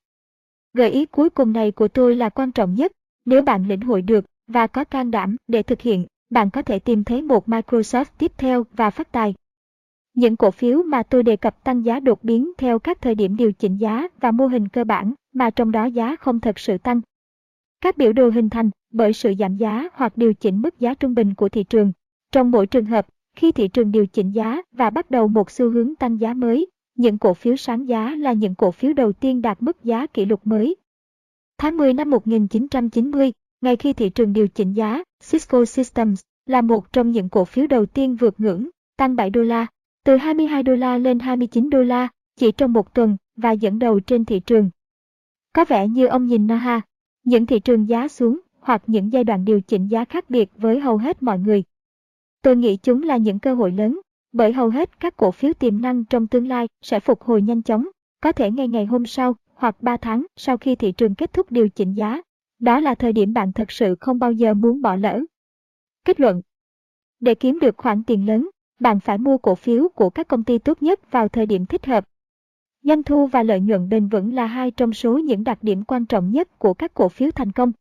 Gợi 0.74 0.90
ý 0.90 1.06
cuối 1.06 1.30
cùng 1.30 1.54
này 1.54 1.72
của 1.72 1.88
tôi 1.88 2.16
là 2.16 2.30
quan 2.30 2.52
trọng 2.52 2.74
nhất. 2.74 2.92
Nếu 3.26 3.42
bạn 3.42 3.68
lĩnh 3.68 3.82
hội 3.82 4.02
được 4.02 4.26
và 4.48 4.68
có 4.68 4.84
can 4.84 5.12
đảm 5.12 5.36
để 5.48 5.64
thực 5.64 5.82
hiện, 5.82 6.06
bạn 6.30 6.50
có 6.50 6.62
thể 6.62 6.80
tìm 6.80 7.04
thấy 7.04 7.22
một 7.22 7.48
Microsoft 7.48 8.06
tiếp 8.18 8.32
theo 8.38 8.66
và 8.74 8.90
phát 8.90 9.12
tài. 9.12 9.34
Những 10.14 10.36
cổ 10.36 10.52
phiếu 10.52 10.84
mà 10.84 11.04
tôi 11.04 11.24
đề 11.24 11.36
cập 11.36 11.64
tăng 11.64 11.86
giá 11.86 12.00
đột 12.00 12.24
biến 12.24 12.52
theo 12.58 12.80
các 12.80 13.02
thời 13.02 13.16
điểm 13.16 13.36
điều 13.36 13.52
chỉnh 13.52 13.78
giá 13.78 14.08
và 14.20 14.32
mô 14.32 14.48
hình 14.48 14.68
cơ 14.68 14.84
bản 14.84 15.14
mà 15.34 15.50
trong 15.50 15.72
đó 15.72 15.86
giá 15.86 16.16
không 16.16 16.40
thật 16.40 16.60
sự 16.60 16.78
tăng. 16.78 17.02
Các 17.82 17.98
biểu 17.98 18.14
đồ 18.14 18.30
hình 18.30 18.50
thành 18.50 18.70
bởi 18.94 19.14
sự 19.14 19.34
giảm 19.40 19.58
giá 19.58 19.90
hoặc 19.94 20.18
điều 20.18 20.34
chỉnh 20.34 20.62
mức 20.62 20.80
giá 20.80 20.94
trung 20.94 21.14
bình 21.14 21.34
của 21.34 21.50
thị 21.50 21.64
trường. 21.64 21.92
Trong 22.32 22.52
mỗi 22.52 22.68
trường 22.68 22.86
hợp, 22.86 23.08
khi 23.36 23.52
thị 23.52 23.68
trường 23.68 23.92
điều 23.92 24.08
chỉnh 24.08 24.32
giá 24.32 24.62
và 24.72 24.90
bắt 24.90 25.12
đầu 25.12 25.28
một 25.28 25.52
xu 25.52 25.70
hướng 25.70 25.96
tăng 25.96 26.20
giá 26.20 26.34
mới, 26.34 26.68
những 27.00 27.18
cổ 27.18 27.34
phiếu 27.34 27.56
sáng 27.56 27.88
giá 27.88 28.16
là 28.16 28.34
những 28.34 28.56
cổ 28.56 28.72
phiếu 28.72 28.94
đầu 28.94 29.14
tiên 29.14 29.42
đạt 29.42 29.62
mức 29.62 29.84
giá 29.84 30.08
kỷ 30.08 30.26
lục 30.26 30.48
mới. 30.48 30.76
Tháng 31.58 31.78
10 31.78 31.94
năm 31.94 32.10
1990, 32.10 33.32
ngay 33.62 33.76
khi 33.76 33.94
thị 33.94 34.10
trường 34.10 34.34
điều 34.34 34.48
chỉnh 34.48 34.74
giá, 34.74 35.04
Cisco 35.32 35.66
Systems 35.66 36.22
là 36.46 36.62
một 36.62 36.94
trong 36.94 37.12
những 37.12 37.30
cổ 37.30 37.46
phiếu 37.46 37.68
đầu 37.68 37.86
tiên 37.86 38.16
vượt 38.16 38.40
ngưỡng, 38.40 38.70
tăng 38.98 39.16
7 39.16 39.30
đô 39.30 39.42
la, 39.42 39.68
từ 40.06 40.18
22 40.18 40.64
đô 40.64 40.76
la 40.76 40.98
lên 40.98 41.20
29 41.20 41.70
đô 41.70 41.82
la 41.82 42.08
chỉ 42.36 42.52
trong 42.52 42.74
một 42.74 42.94
tuần 42.94 43.18
và 43.36 43.52
dẫn 43.52 43.80
đầu 43.80 44.00
trên 44.00 44.26
thị 44.26 44.40
trường. 44.40 44.70
Có 45.54 45.66
vẻ 45.66 45.88
như 45.88 46.08
ông 46.08 46.26
nhìn 46.26 46.48
nó 46.48 46.56
ha, 46.56 46.82
những 47.24 47.46
thị 47.46 47.60
trường 47.60 47.90
giá 47.90 48.08
xuống 48.08 48.40
hoặc 48.60 48.84
những 48.88 49.14
giai 49.14 49.24
đoạn 49.24 49.46
điều 49.46 49.62
chỉnh 49.62 49.88
giá 49.88 50.06
khác 50.06 50.30
biệt 50.30 50.50
với 50.56 50.80
hầu 50.80 50.98
hết 50.98 51.24
mọi 51.24 51.40
người. 51.40 51.64
Tôi 52.42 52.56
nghĩ 52.56 52.78
chúng 52.78 53.04
là 53.04 53.18
những 53.18 53.40
cơ 53.40 53.54
hội 53.54 53.72
lớn, 53.72 54.00
bởi 54.32 54.54
hầu 54.54 54.70
hết 54.70 55.00
các 55.00 55.18
cổ 55.18 55.32
phiếu 55.32 55.54
tiềm 55.54 55.82
năng 55.82 56.06
trong 56.06 56.28
tương 56.28 56.48
lai 56.48 56.68
sẽ 56.82 57.00
phục 57.00 57.22
hồi 57.22 57.42
nhanh 57.42 57.62
chóng, 57.62 57.88
có 58.22 58.32
thể 58.32 58.52
ngay 58.52 58.68
ngày 58.68 58.86
hôm 58.86 59.06
sau 59.06 59.36
hoặc 59.54 59.82
3 59.82 59.98
tháng 59.98 60.26
sau 60.36 60.58
khi 60.58 60.76
thị 60.76 60.92
trường 60.92 61.16
kết 61.16 61.34
thúc 61.34 61.52
điều 61.52 61.70
chỉnh 61.70 61.94
giá. 61.94 62.22
Đó 62.60 62.80
là 62.80 62.96
thời 62.96 63.14
điểm 63.14 63.34
bạn 63.34 63.54
thật 63.54 63.72
sự 63.72 63.96
không 64.00 64.20
bao 64.20 64.32
giờ 64.32 64.54
muốn 64.54 64.82
bỏ 64.82 64.96
lỡ. 64.96 65.22
Kết 66.06 66.20
luận 66.20 66.42
Để 67.20 67.36
kiếm 67.36 67.60
được 67.60 67.78
khoản 67.78 68.04
tiền 68.04 68.26
lớn, 68.26 68.50
bạn 68.80 69.00
phải 69.00 69.18
mua 69.18 69.38
cổ 69.38 69.56
phiếu 69.56 69.90
của 69.90 70.10
các 70.10 70.28
công 70.28 70.44
ty 70.44 70.58
tốt 70.58 70.84
nhất 70.84 71.12
vào 71.12 71.28
thời 71.28 71.46
điểm 71.46 71.66
thích 71.66 71.86
hợp. 71.86 72.06
Doanh 72.82 73.04
thu 73.04 73.28
và 73.28 73.44
lợi 73.44 73.60
nhuận 73.60 73.90
bền 73.90 74.08
vững 74.08 74.34
là 74.34 74.46
hai 74.46 74.72
trong 74.72 74.94
số 74.94 75.18
những 75.18 75.44
đặc 75.44 75.60
điểm 75.62 75.84
quan 75.84 76.06
trọng 76.06 76.32
nhất 76.32 76.60
của 76.60 76.74
các 76.74 76.94
cổ 76.94 77.10
phiếu 77.10 77.32
thành 77.32 77.52
công. 77.52 77.72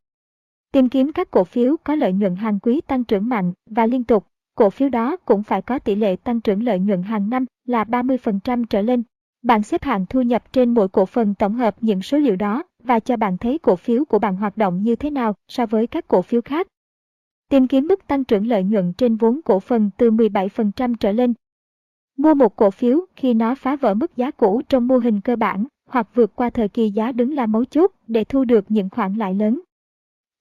Tìm 0.72 0.88
kiếm 0.88 1.12
các 1.12 1.30
cổ 1.30 1.44
phiếu 1.44 1.76
có 1.84 1.94
lợi 1.94 2.12
nhuận 2.12 2.36
hàng 2.36 2.58
quý 2.60 2.80
tăng 2.80 3.04
trưởng 3.04 3.28
mạnh 3.28 3.52
và 3.70 3.86
liên 3.86 4.04
tục, 4.04 4.26
cổ 4.58 4.70
phiếu 4.70 4.88
đó 4.88 5.16
cũng 5.16 5.42
phải 5.42 5.62
có 5.62 5.78
tỷ 5.78 5.94
lệ 5.94 6.16
tăng 6.16 6.40
trưởng 6.40 6.62
lợi 6.62 6.78
nhuận 6.78 7.02
hàng 7.02 7.30
năm 7.30 7.44
là 7.66 7.84
30% 7.84 8.64
trở 8.64 8.82
lên. 8.82 9.02
Bạn 9.42 9.62
xếp 9.62 9.82
hạng 9.82 10.06
thu 10.06 10.22
nhập 10.22 10.52
trên 10.52 10.74
mỗi 10.74 10.88
cổ 10.88 11.06
phần 11.06 11.34
tổng 11.34 11.54
hợp 11.54 11.76
những 11.80 12.02
số 12.02 12.18
liệu 12.18 12.36
đó 12.36 12.62
và 12.84 13.00
cho 13.00 13.16
bạn 13.16 13.38
thấy 13.38 13.58
cổ 13.58 13.76
phiếu 13.76 14.04
của 14.04 14.18
bạn 14.18 14.36
hoạt 14.36 14.56
động 14.56 14.82
như 14.82 14.96
thế 14.96 15.10
nào 15.10 15.34
so 15.48 15.66
với 15.66 15.86
các 15.86 16.08
cổ 16.08 16.22
phiếu 16.22 16.40
khác. 16.40 16.68
Tìm 17.48 17.68
kiếm 17.68 17.86
mức 17.86 18.06
tăng 18.06 18.24
trưởng 18.24 18.46
lợi 18.46 18.64
nhuận 18.64 18.92
trên 18.92 19.16
vốn 19.16 19.40
cổ 19.44 19.60
phần 19.60 19.90
từ 19.96 20.10
17% 20.10 20.94
trở 21.00 21.12
lên. 21.12 21.34
Mua 22.16 22.34
một 22.34 22.56
cổ 22.56 22.70
phiếu 22.70 23.00
khi 23.16 23.34
nó 23.34 23.54
phá 23.54 23.76
vỡ 23.76 23.94
mức 23.94 24.16
giá 24.16 24.30
cũ 24.30 24.62
trong 24.68 24.86
mô 24.86 24.98
hình 24.98 25.20
cơ 25.20 25.36
bản 25.36 25.64
hoặc 25.88 26.08
vượt 26.14 26.36
qua 26.36 26.50
thời 26.50 26.68
kỳ 26.68 26.90
giá 26.90 27.12
đứng 27.12 27.34
là 27.34 27.46
mấu 27.46 27.64
chốt 27.64 27.90
để 28.06 28.24
thu 28.24 28.44
được 28.44 28.64
những 28.68 28.90
khoản 28.90 29.14
lãi 29.14 29.34
lớn. 29.34 29.60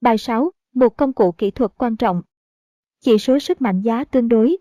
Bài 0.01 0.17
6. 0.17 0.51
Một 0.73 0.97
công 0.97 1.13
cụ 1.13 1.31
kỹ 1.31 1.51
thuật 1.51 1.71
quan 1.77 1.95
trọng. 1.95 2.21
Chỉ 2.99 3.17
số 3.17 3.39
sức 3.39 3.61
mạnh 3.61 3.81
giá 3.81 4.03
tương 4.03 4.29
đối. 4.29 4.57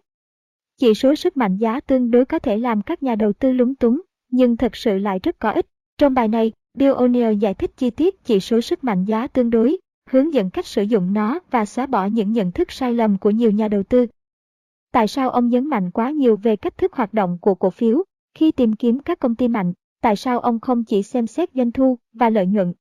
Chỉ 0.76 0.94
số 0.94 1.14
sức 1.14 1.36
mạnh 1.36 1.56
giá 1.56 1.80
tương 1.80 2.10
đối 2.10 2.24
có 2.24 2.38
thể 2.38 2.58
làm 2.58 2.82
các 2.82 3.02
nhà 3.02 3.14
đầu 3.14 3.32
tư 3.32 3.52
lúng 3.52 3.74
túng, 3.74 4.00
nhưng 4.30 4.56
thật 4.56 4.76
sự 4.76 4.98
lại 4.98 5.18
rất 5.22 5.38
có 5.38 5.50
ích. 5.50 5.66
Trong 5.98 6.14
bài 6.14 6.28
này, 6.28 6.52
Bill 6.74 6.92
O'Neill 6.92 7.38
giải 7.38 7.54
thích 7.54 7.70
chi 7.76 7.90
tiết 7.90 8.24
chỉ 8.24 8.40
số 8.40 8.60
sức 8.60 8.84
mạnh 8.84 9.04
giá 9.04 9.26
tương 9.26 9.50
đối, 9.50 9.78
hướng 10.10 10.34
dẫn 10.34 10.50
cách 10.50 10.66
sử 10.66 10.82
dụng 10.82 11.12
nó 11.12 11.40
và 11.50 11.64
xóa 11.64 11.86
bỏ 11.86 12.06
những 12.06 12.32
nhận 12.32 12.52
thức 12.52 12.72
sai 12.72 12.94
lầm 12.94 13.18
của 13.18 13.30
nhiều 13.30 13.50
nhà 13.50 13.68
đầu 13.68 13.82
tư. 13.82 14.06
Tại 14.92 15.08
sao 15.08 15.30
ông 15.30 15.48
nhấn 15.48 15.66
mạnh 15.66 15.90
quá 15.90 16.10
nhiều 16.10 16.36
về 16.36 16.56
cách 16.56 16.78
thức 16.78 16.92
hoạt 16.92 17.14
động 17.14 17.38
của 17.40 17.54
cổ 17.54 17.70
phiếu 17.70 18.04
khi 18.34 18.52
tìm 18.52 18.72
kiếm 18.72 18.98
các 18.98 19.18
công 19.18 19.34
ty 19.34 19.48
mạnh? 19.48 19.72
Tại 20.00 20.16
sao 20.16 20.40
ông 20.40 20.60
không 20.60 20.84
chỉ 20.84 21.02
xem 21.02 21.26
xét 21.26 21.50
doanh 21.54 21.72
thu 21.72 21.98
và 22.12 22.30
lợi 22.30 22.46
nhuận? 22.46 22.72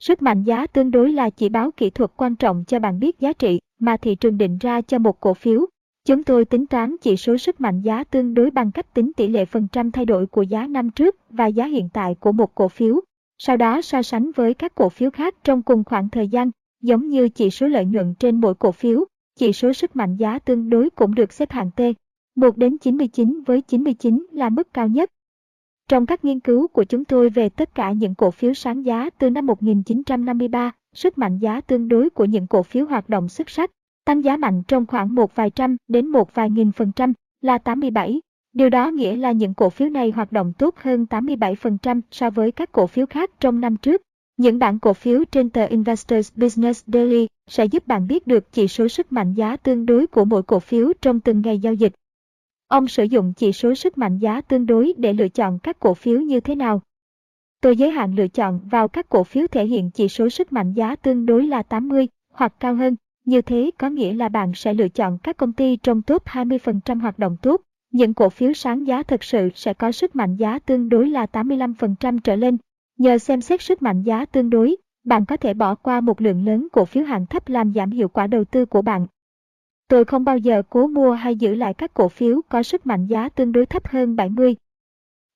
Sức 0.00 0.22
mạnh 0.22 0.42
giá 0.42 0.66
tương 0.66 0.90
đối 0.90 1.12
là 1.12 1.30
chỉ 1.30 1.48
báo 1.48 1.70
kỹ 1.70 1.90
thuật 1.90 2.10
quan 2.16 2.36
trọng 2.36 2.64
cho 2.66 2.78
bạn 2.78 2.98
biết 2.98 3.20
giá 3.20 3.32
trị 3.32 3.60
mà 3.82 3.96
thị 3.96 4.14
trường 4.14 4.38
định 4.38 4.58
ra 4.60 4.80
cho 4.80 4.98
một 4.98 5.20
cổ 5.20 5.34
phiếu. 5.34 5.66
Chúng 6.04 6.24
tôi 6.24 6.44
tính 6.44 6.66
toán 6.66 6.96
chỉ 7.00 7.16
số 7.16 7.36
sức 7.36 7.60
mạnh 7.60 7.80
giá 7.80 8.04
tương 8.04 8.34
đối 8.34 8.50
bằng 8.50 8.72
cách 8.72 8.94
tính 8.94 9.12
tỷ 9.16 9.28
lệ 9.28 9.44
phần 9.44 9.68
trăm 9.72 9.90
thay 9.90 10.04
đổi 10.04 10.26
của 10.26 10.42
giá 10.42 10.66
năm 10.66 10.90
trước 10.90 11.16
và 11.30 11.46
giá 11.46 11.66
hiện 11.66 11.88
tại 11.92 12.14
của 12.20 12.32
một 12.32 12.54
cổ 12.54 12.68
phiếu 12.68 13.00
sau 13.44 13.56
đó 13.56 13.82
so 13.82 14.02
sánh 14.02 14.30
với 14.36 14.54
các 14.54 14.74
cổ 14.74 14.88
phiếu 14.88 15.10
khác 15.10 15.34
trong 15.44 15.62
cùng 15.62 15.84
khoảng 15.84 16.08
thời 16.08 16.28
gian, 16.28 16.50
giống 16.82 17.08
như 17.08 17.28
chỉ 17.28 17.50
số 17.50 17.66
lợi 17.66 17.84
nhuận 17.84 18.14
trên 18.14 18.40
mỗi 18.40 18.54
cổ 18.54 18.72
phiếu, 18.72 19.04
chỉ 19.38 19.52
số 19.52 19.72
sức 19.72 19.96
mạnh 19.96 20.16
giá 20.16 20.38
tương 20.38 20.70
đối 20.70 20.90
cũng 20.90 21.14
được 21.14 21.32
xếp 21.32 21.50
hạng 21.50 21.70
T. 21.70 21.80
1 22.36 22.56
đến 22.56 22.78
99 22.78 23.42
với 23.46 23.60
99 23.60 24.26
là 24.32 24.48
mức 24.48 24.74
cao 24.74 24.88
nhất. 24.88 25.10
Trong 25.88 26.06
các 26.06 26.24
nghiên 26.24 26.40
cứu 26.40 26.68
của 26.68 26.84
chúng 26.84 27.04
tôi 27.04 27.28
về 27.28 27.48
tất 27.48 27.74
cả 27.74 27.92
những 27.92 28.14
cổ 28.14 28.30
phiếu 28.30 28.54
sáng 28.54 28.86
giá 28.86 29.10
từ 29.10 29.30
năm 29.30 29.46
1953, 29.46 30.72
sức 30.94 31.18
mạnh 31.18 31.38
giá 31.38 31.60
tương 31.60 31.88
đối 31.88 32.10
của 32.10 32.24
những 32.24 32.46
cổ 32.46 32.62
phiếu 32.62 32.86
hoạt 32.86 33.08
động 33.08 33.28
xuất 33.28 33.50
sắc, 33.50 33.70
tăng 34.04 34.24
giá 34.24 34.36
mạnh 34.36 34.62
trong 34.68 34.86
khoảng 34.86 35.14
một 35.14 35.34
vài 35.34 35.50
trăm 35.50 35.76
đến 35.88 36.06
một 36.06 36.34
vài 36.34 36.50
nghìn 36.50 36.72
phần 36.72 36.92
trăm 36.92 37.12
là 37.40 37.58
87, 37.58 38.20
Điều 38.52 38.70
đó 38.70 38.90
nghĩa 38.90 39.16
là 39.16 39.32
những 39.32 39.54
cổ 39.54 39.70
phiếu 39.70 39.88
này 39.88 40.10
hoạt 40.10 40.32
động 40.32 40.52
tốt 40.52 40.74
hơn 40.76 41.06
87% 41.10 42.00
so 42.10 42.30
với 42.30 42.52
các 42.52 42.72
cổ 42.72 42.86
phiếu 42.86 43.06
khác 43.06 43.30
trong 43.40 43.60
năm 43.60 43.76
trước. 43.76 44.02
Những 44.36 44.58
bản 44.58 44.78
cổ 44.78 44.92
phiếu 44.92 45.24
trên 45.24 45.50
tờ 45.50 45.66
Investors 45.66 46.32
Business 46.36 46.84
Daily 46.86 47.26
sẽ 47.50 47.64
giúp 47.64 47.86
bạn 47.86 48.06
biết 48.06 48.26
được 48.26 48.52
chỉ 48.52 48.68
số 48.68 48.88
sức 48.88 49.12
mạnh 49.12 49.34
giá 49.34 49.56
tương 49.56 49.86
đối 49.86 50.06
của 50.06 50.24
mỗi 50.24 50.42
cổ 50.42 50.60
phiếu 50.60 50.92
trong 51.00 51.20
từng 51.20 51.42
ngày 51.44 51.58
giao 51.58 51.74
dịch. 51.74 51.92
Ông 52.68 52.88
sử 52.88 53.04
dụng 53.04 53.32
chỉ 53.36 53.52
số 53.52 53.74
sức 53.74 53.98
mạnh 53.98 54.18
giá 54.18 54.40
tương 54.40 54.66
đối 54.66 54.92
để 54.96 55.12
lựa 55.12 55.28
chọn 55.28 55.58
các 55.58 55.80
cổ 55.80 55.94
phiếu 55.94 56.20
như 56.20 56.40
thế 56.40 56.54
nào? 56.54 56.82
Tôi 57.62 57.76
giới 57.76 57.90
hạn 57.90 58.14
lựa 58.14 58.28
chọn 58.28 58.60
vào 58.70 58.88
các 58.88 59.08
cổ 59.08 59.24
phiếu 59.24 59.46
thể 59.46 59.66
hiện 59.66 59.90
chỉ 59.90 60.08
số 60.08 60.28
sức 60.28 60.52
mạnh 60.52 60.72
giá 60.72 60.96
tương 60.96 61.26
đối 61.26 61.46
là 61.46 61.62
80 61.62 62.08
hoặc 62.32 62.54
cao 62.60 62.74
hơn. 62.74 62.96
Như 63.24 63.42
thế 63.42 63.70
có 63.78 63.90
nghĩa 63.90 64.12
là 64.12 64.28
bạn 64.28 64.52
sẽ 64.54 64.74
lựa 64.74 64.88
chọn 64.88 65.18
các 65.22 65.36
công 65.36 65.52
ty 65.52 65.76
trong 65.76 66.02
top 66.02 66.24
20% 66.24 67.00
hoạt 67.00 67.18
động 67.18 67.36
tốt 67.42 67.60
những 67.92 68.14
cổ 68.14 68.28
phiếu 68.28 68.52
sáng 68.52 68.86
giá 68.86 69.02
thực 69.02 69.24
sự 69.24 69.48
sẽ 69.54 69.74
có 69.74 69.92
sức 69.92 70.16
mạnh 70.16 70.36
giá 70.36 70.58
tương 70.58 70.88
đối 70.88 71.08
là 71.08 71.26
85% 71.32 72.18
trở 72.18 72.36
lên. 72.36 72.56
Nhờ 72.98 73.18
xem 73.18 73.40
xét 73.40 73.62
sức 73.62 73.82
mạnh 73.82 74.02
giá 74.02 74.24
tương 74.24 74.50
đối, 74.50 74.76
bạn 75.04 75.26
có 75.26 75.36
thể 75.36 75.54
bỏ 75.54 75.74
qua 75.74 76.00
một 76.00 76.20
lượng 76.20 76.44
lớn 76.44 76.68
cổ 76.72 76.84
phiếu 76.84 77.04
hạng 77.04 77.26
thấp 77.26 77.48
làm 77.48 77.72
giảm 77.74 77.90
hiệu 77.90 78.08
quả 78.08 78.26
đầu 78.26 78.44
tư 78.44 78.66
của 78.66 78.82
bạn. 78.82 79.06
Tôi 79.88 80.04
không 80.04 80.24
bao 80.24 80.38
giờ 80.38 80.62
cố 80.70 80.86
mua 80.86 81.12
hay 81.12 81.36
giữ 81.36 81.54
lại 81.54 81.74
các 81.74 81.94
cổ 81.94 82.08
phiếu 82.08 82.40
có 82.48 82.62
sức 82.62 82.86
mạnh 82.86 83.06
giá 83.06 83.28
tương 83.28 83.52
đối 83.52 83.66
thấp 83.66 83.88
hơn 83.88 84.16
70. 84.16 84.56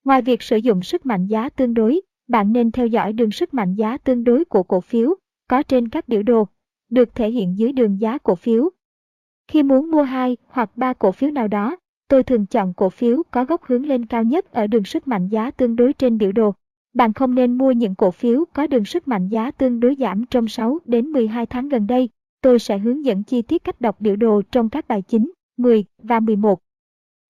Ngoài 0.03 0.21
việc 0.21 0.41
sử 0.41 0.57
dụng 0.57 0.81
sức 0.81 1.05
mạnh 1.05 1.27
giá 1.27 1.49
tương 1.49 1.73
đối, 1.73 2.01
bạn 2.27 2.53
nên 2.53 2.71
theo 2.71 2.87
dõi 2.87 3.13
đường 3.13 3.31
sức 3.31 3.53
mạnh 3.53 3.75
giá 3.75 3.97
tương 3.97 4.23
đối 4.23 4.45
của 4.45 4.63
cổ 4.63 4.81
phiếu, 4.81 5.15
có 5.49 5.63
trên 5.63 5.89
các 5.89 6.07
biểu 6.07 6.23
đồ, 6.23 6.47
được 6.89 7.15
thể 7.15 7.31
hiện 7.31 7.57
dưới 7.57 7.71
đường 7.71 8.01
giá 8.01 8.17
cổ 8.17 8.35
phiếu. 8.35 8.69
Khi 9.47 9.63
muốn 9.63 9.91
mua 9.91 10.03
hai 10.03 10.37
hoặc 10.47 10.77
ba 10.77 10.93
cổ 10.93 11.11
phiếu 11.11 11.31
nào 11.31 11.47
đó, 11.47 11.77
Tôi 12.09 12.23
thường 12.23 12.45
chọn 12.45 12.73
cổ 12.73 12.89
phiếu 12.89 13.23
có 13.31 13.45
góc 13.45 13.63
hướng 13.63 13.85
lên 13.85 14.05
cao 14.05 14.23
nhất 14.23 14.51
ở 14.51 14.67
đường 14.67 14.83
sức 14.83 15.07
mạnh 15.07 15.29
giá 15.29 15.51
tương 15.51 15.75
đối 15.75 15.93
trên 15.93 16.17
biểu 16.17 16.31
đồ. 16.31 16.53
Bạn 16.93 17.13
không 17.13 17.35
nên 17.35 17.57
mua 17.57 17.71
những 17.71 17.95
cổ 17.95 18.11
phiếu 18.11 18.45
có 18.53 18.67
đường 18.67 18.85
sức 18.85 19.07
mạnh 19.07 19.29
giá 19.29 19.51
tương 19.51 19.79
đối 19.79 19.95
giảm 19.99 20.25
trong 20.25 20.47
6 20.47 20.79
đến 20.85 21.07
12 21.07 21.45
tháng 21.45 21.69
gần 21.69 21.87
đây. 21.87 22.09
Tôi 22.41 22.59
sẽ 22.59 22.77
hướng 22.77 23.05
dẫn 23.05 23.23
chi 23.23 23.41
tiết 23.41 23.63
cách 23.63 23.81
đọc 23.81 24.01
biểu 24.01 24.15
đồ 24.15 24.41
trong 24.51 24.69
các 24.69 24.87
bài 24.87 25.01
9, 25.01 25.31
10 25.57 25.85
và 26.03 26.19
11. 26.19 26.59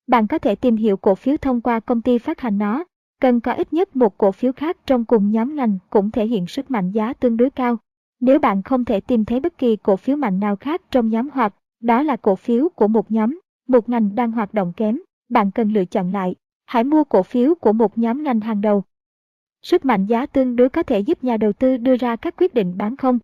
Bạn 0.07 0.27
có 0.27 0.39
thể 0.39 0.55
tìm 0.55 0.75
hiểu 0.75 0.97
cổ 0.97 1.15
phiếu 1.15 1.37
thông 1.37 1.61
qua 1.61 1.79
công 1.79 2.01
ty 2.01 2.17
phát 2.17 2.39
hành 2.41 2.57
nó. 2.57 2.83
Cần 3.21 3.39
có 3.39 3.53
ít 3.53 3.73
nhất 3.73 3.95
một 3.95 4.17
cổ 4.17 4.31
phiếu 4.31 4.51
khác 4.51 4.77
trong 4.85 5.05
cùng 5.05 5.31
nhóm 5.31 5.55
ngành 5.55 5.77
cũng 5.89 6.11
thể 6.11 6.27
hiện 6.27 6.47
sức 6.47 6.71
mạnh 6.71 6.91
giá 6.91 7.13
tương 7.13 7.37
đối 7.37 7.49
cao. 7.49 7.77
Nếu 8.19 8.39
bạn 8.39 8.63
không 8.63 8.85
thể 8.85 8.99
tìm 8.99 9.25
thấy 9.25 9.39
bất 9.39 9.57
kỳ 9.57 9.75
cổ 9.75 9.95
phiếu 9.95 10.15
mạnh 10.15 10.39
nào 10.39 10.55
khác 10.55 10.81
trong 10.91 11.09
nhóm 11.09 11.29
hoặc 11.33 11.53
đó 11.79 12.03
là 12.03 12.15
cổ 12.15 12.35
phiếu 12.35 12.69
của 12.69 12.87
một 12.87 13.11
nhóm 13.11 13.39
một 13.67 13.89
ngành 13.89 14.15
đang 14.15 14.31
hoạt 14.31 14.53
động 14.53 14.73
kém, 14.77 14.99
bạn 15.29 15.51
cần 15.51 15.73
lựa 15.73 15.85
chọn 15.85 16.11
lại. 16.11 16.35
Hãy 16.65 16.83
mua 16.83 17.03
cổ 17.03 17.23
phiếu 17.23 17.55
của 17.55 17.73
một 17.73 17.97
nhóm 17.97 18.23
ngành 18.23 18.39
hàng 18.39 18.61
đầu. 18.61 18.83
Sức 19.61 19.85
mạnh 19.85 20.05
giá 20.05 20.25
tương 20.25 20.55
đối 20.55 20.69
có 20.69 20.83
thể 20.83 20.99
giúp 20.99 21.23
nhà 21.23 21.37
đầu 21.37 21.53
tư 21.53 21.77
đưa 21.77 21.97
ra 21.97 22.15
các 22.15 22.35
quyết 22.37 22.53
định 22.53 22.77
bán 22.77 22.97
không. 22.97 23.19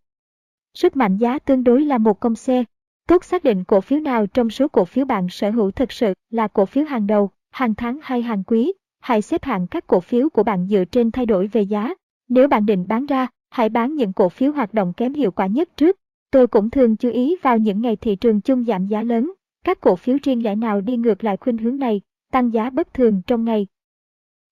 Sức 0.73 0.95
mạnh 0.95 1.17
giá 1.17 1.39
tương 1.39 1.63
đối 1.63 1.81
là 1.81 1.97
một 1.97 2.19
công 2.19 2.35
xe. 2.35 2.63
Tốt 3.07 3.23
xác 3.23 3.43
định 3.43 3.63
cổ 3.63 3.81
phiếu 3.81 3.99
nào 3.99 4.27
trong 4.27 4.49
số 4.49 4.67
cổ 4.67 4.85
phiếu 4.85 5.05
bạn 5.05 5.27
sở 5.29 5.49
hữu 5.51 5.71
thực 5.71 5.91
sự 5.91 6.13
là 6.29 6.47
cổ 6.47 6.65
phiếu 6.65 6.85
hàng 6.85 7.07
đầu, 7.07 7.29
hàng 7.51 7.75
tháng 7.75 7.99
hay 8.01 8.21
hàng 8.21 8.43
quý. 8.43 8.73
Hãy 9.03 9.21
xếp 9.21 9.43
hạng 9.43 9.67
các 9.67 9.87
cổ 9.87 9.99
phiếu 9.99 10.29
của 10.29 10.43
bạn 10.43 10.67
dựa 10.67 10.85
trên 10.85 11.11
thay 11.11 11.25
đổi 11.25 11.47
về 11.47 11.61
giá. 11.61 11.93
Nếu 12.29 12.47
bạn 12.47 12.65
định 12.65 12.85
bán 12.87 13.05
ra, 13.05 13.27
hãy 13.49 13.69
bán 13.69 13.95
những 13.95 14.13
cổ 14.13 14.29
phiếu 14.29 14.51
hoạt 14.51 14.73
động 14.73 14.93
kém 14.97 15.13
hiệu 15.13 15.31
quả 15.31 15.47
nhất 15.47 15.69
trước. 15.77 15.97
Tôi 16.31 16.47
cũng 16.47 16.69
thường 16.69 16.95
chú 16.95 17.09
ý 17.09 17.35
vào 17.41 17.57
những 17.57 17.81
ngày 17.81 17.95
thị 17.95 18.15
trường 18.15 18.41
chung 18.41 18.63
giảm 18.63 18.87
giá 18.87 19.03
lớn 19.03 19.33
các 19.63 19.81
cổ 19.81 19.95
phiếu 19.95 20.17
riêng 20.23 20.43
lẻ 20.43 20.55
nào 20.55 20.81
đi 20.81 20.97
ngược 20.97 21.23
lại 21.23 21.37
khuynh 21.37 21.57
hướng 21.57 21.77
này, 21.77 22.01
tăng 22.31 22.53
giá 22.53 22.69
bất 22.69 22.93
thường 22.93 23.21
trong 23.27 23.45
ngày. 23.45 23.67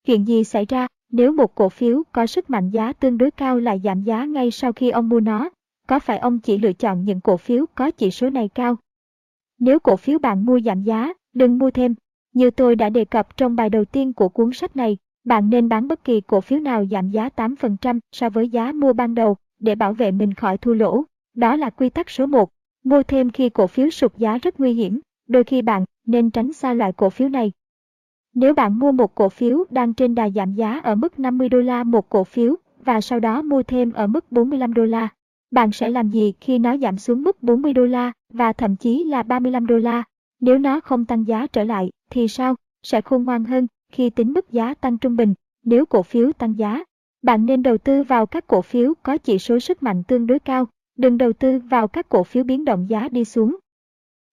Chuyện 0.06 0.28
gì 0.28 0.44
xảy 0.44 0.66
ra 0.66 0.88
nếu 1.12 1.32
một 1.32 1.56
cổ 1.56 1.70
phiếu 1.70 2.04
có 2.12 2.28
sức 2.28 2.50
mạnh 2.50 2.70
giá 2.70 2.94
tương 2.94 3.18
đối 3.18 3.32
cao 3.32 3.60
lại 3.60 3.82
giảm 3.84 4.04
giá 4.04 4.26
ngay 4.26 4.52
sau 4.52 4.74
khi 4.74 4.90
ông 4.90 5.10
mua 5.10 5.20
nó? 5.20 5.50
Có 5.88 6.00
phải 6.00 6.18
ông 6.18 6.40
chỉ 6.40 6.58
lựa 6.58 6.74
chọn 6.74 7.06
những 7.06 7.22
cổ 7.22 7.38
phiếu 7.38 7.66
có 7.76 7.92
chỉ 7.92 8.12
số 8.12 8.30
này 8.30 8.50
cao? 8.56 8.76
Nếu 9.60 9.80
cổ 9.80 9.96
phiếu 9.96 10.20
bạn 10.20 10.46
mua 10.46 10.60
giảm 10.60 10.84
giá, 10.84 11.14
đừng 11.34 11.58
mua 11.58 11.72
thêm. 11.72 11.96
Như 12.34 12.52
tôi 12.52 12.76
đã 12.76 12.90
đề 12.90 13.06
cập 13.06 13.38
trong 13.38 13.56
bài 13.56 13.70
đầu 13.70 13.86
tiên 13.86 14.14
của 14.14 14.30
cuốn 14.30 14.54
sách 14.54 14.76
này, 14.76 14.98
bạn 15.24 15.50
nên 15.50 15.70
bán 15.70 15.88
bất 15.88 16.04
kỳ 16.04 16.22
cổ 16.22 16.42
phiếu 16.42 16.60
nào 16.60 16.86
giảm 16.92 17.10
giá 17.10 17.30
8% 17.36 18.00
so 18.12 18.30
với 18.30 18.50
giá 18.50 18.72
mua 18.72 18.94
ban 18.94 19.16
đầu 19.16 19.36
để 19.60 19.76
bảo 19.76 19.94
vệ 19.94 20.12
mình 20.12 20.34
khỏi 20.34 20.58
thua 20.58 20.74
lỗ. 20.74 21.04
Đó 21.36 21.56
là 21.56 21.70
quy 21.70 21.90
tắc 21.90 22.10
số 22.10 22.26
1. 22.26 22.50
Mua 22.84 23.04
thêm 23.04 23.30
khi 23.30 23.50
cổ 23.50 23.68
phiếu 23.68 23.90
sụt 23.90 24.18
giá 24.18 24.38
rất 24.38 24.60
nguy 24.60 24.74
hiểm, 24.74 25.00
đôi 25.28 25.44
khi 25.44 25.62
bạn 25.62 25.86
nên 26.08 26.30
tránh 26.30 26.54
xa 26.54 26.74
loại 26.74 26.94
cổ 26.94 27.10
phiếu 27.10 27.30
này. 27.30 27.52
Nếu 28.34 28.54
bạn 28.54 28.80
mua 28.80 28.92
một 28.92 29.16
cổ 29.16 29.30
phiếu 29.30 29.64
đang 29.70 29.94
trên 29.94 30.16
đà 30.16 30.30
giảm 30.30 30.54
giá 30.54 30.80
ở 30.80 30.96
mức 30.96 31.20
50 31.20 31.50
đô 31.50 31.58
la 31.62 31.84
một 31.84 32.10
cổ 32.10 32.24
phiếu 32.24 32.56
và 32.84 33.02
sau 33.02 33.20
đó 33.20 33.42
mua 33.42 33.64
thêm 33.64 33.94
ở 33.94 34.08
mức 34.08 34.32
45 34.32 34.74
đô 34.74 34.86
la, 34.86 35.08
bạn 35.52 35.72
sẽ 35.72 35.90
làm 35.90 36.10
gì 36.10 36.34
khi 36.42 36.60
nó 36.60 36.78
giảm 36.78 36.98
xuống 36.98 37.24
mức 37.24 37.44
40 37.44 37.74
đô 37.74 37.86
la 37.86 38.12
và 38.34 38.54
thậm 38.54 38.76
chí 38.76 39.04
là 39.04 39.24
35 39.24 39.66
đô 39.66 39.78
la? 39.78 40.04
Nếu 40.40 40.58
nó 40.58 40.80
không 40.80 41.06
tăng 41.06 41.28
giá 41.28 41.48
trở 41.48 41.64
lại 41.64 41.90
thì 42.12 42.28
sao? 42.28 42.56
Sẽ 42.84 43.02
khôn 43.02 43.24
ngoan 43.24 43.44
hơn 43.44 43.68
khi 43.92 44.10
tính 44.10 44.34
mức 44.34 44.52
giá 44.52 44.74
tăng 44.74 44.98
trung 44.98 45.16
bình 45.16 45.34
nếu 45.64 45.86
cổ 45.86 46.04
phiếu 46.04 46.32
tăng 46.34 46.58
giá. 46.58 46.84
Bạn 47.22 47.46
nên 47.46 47.64
đầu 47.64 47.78
tư 47.78 48.04
vào 48.04 48.26
các 48.26 48.48
cổ 48.48 48.62
phiếu 48.62 48.94
có 49.04 49.18
chỉ 49.18 49.40
số 49.40 49.60
sức 49.60 49.84
mạnh 49.84 50.04
tương 50.04 50.28
đối 50.28 50.40
cao, 50.40 50.68
đừng 50.98 51.18
đầu 51.18 51.34
tư 51.34 51.60
vào 51.60 51.88
các 51.88 52.10
cổ 52.10 52.24
phiếu 52.24 52.44
biến 52.44 52.66
động 52.66 52.90
giá 52.90 53.10
đi 53.10 53.26
xuống. 53.26 53.58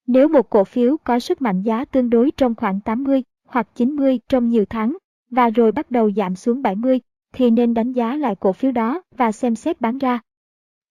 Nếu 0.07 0.29
một 0.29 0.51
cổ 0.51 0.65
phiếu 0.65 0.97
có 0.97 1.19
sức 1.19 1.43
mạnh 1.43 1.63
giá 1.63 1.85
tương 1.85 2.11
đối 2.11 2.31
trong 2.31 2.55
khoảng 2.55 2.81
80 2.81 3.23
hoặc 3.47 3.69
90 3.75 4.21
trong 4.29 4.49
nhiều 4.49 4.65
tháng 4.65 4.97
và 5.31 5.51
rồi 5.51 5.73
bắt 5.73 5.91
đầu 5.91 6.11
giảm 6.13 6.35
xuống 6.35 6.63
70 6.63 7.01
thì 7.33 7.51
nên 7.51 7.75
đánh 7.75 7.93
giá 7.93 8.17
lại 8.17 8.35
cổ 8.41 8.53
phiếu 8.53 8.73
đó 8.73 9.03
và 9.17 9.33
xem 9.33 9.55
xét 9.55 9.81
bán 9.81 9.99
ra. 9.99 10.21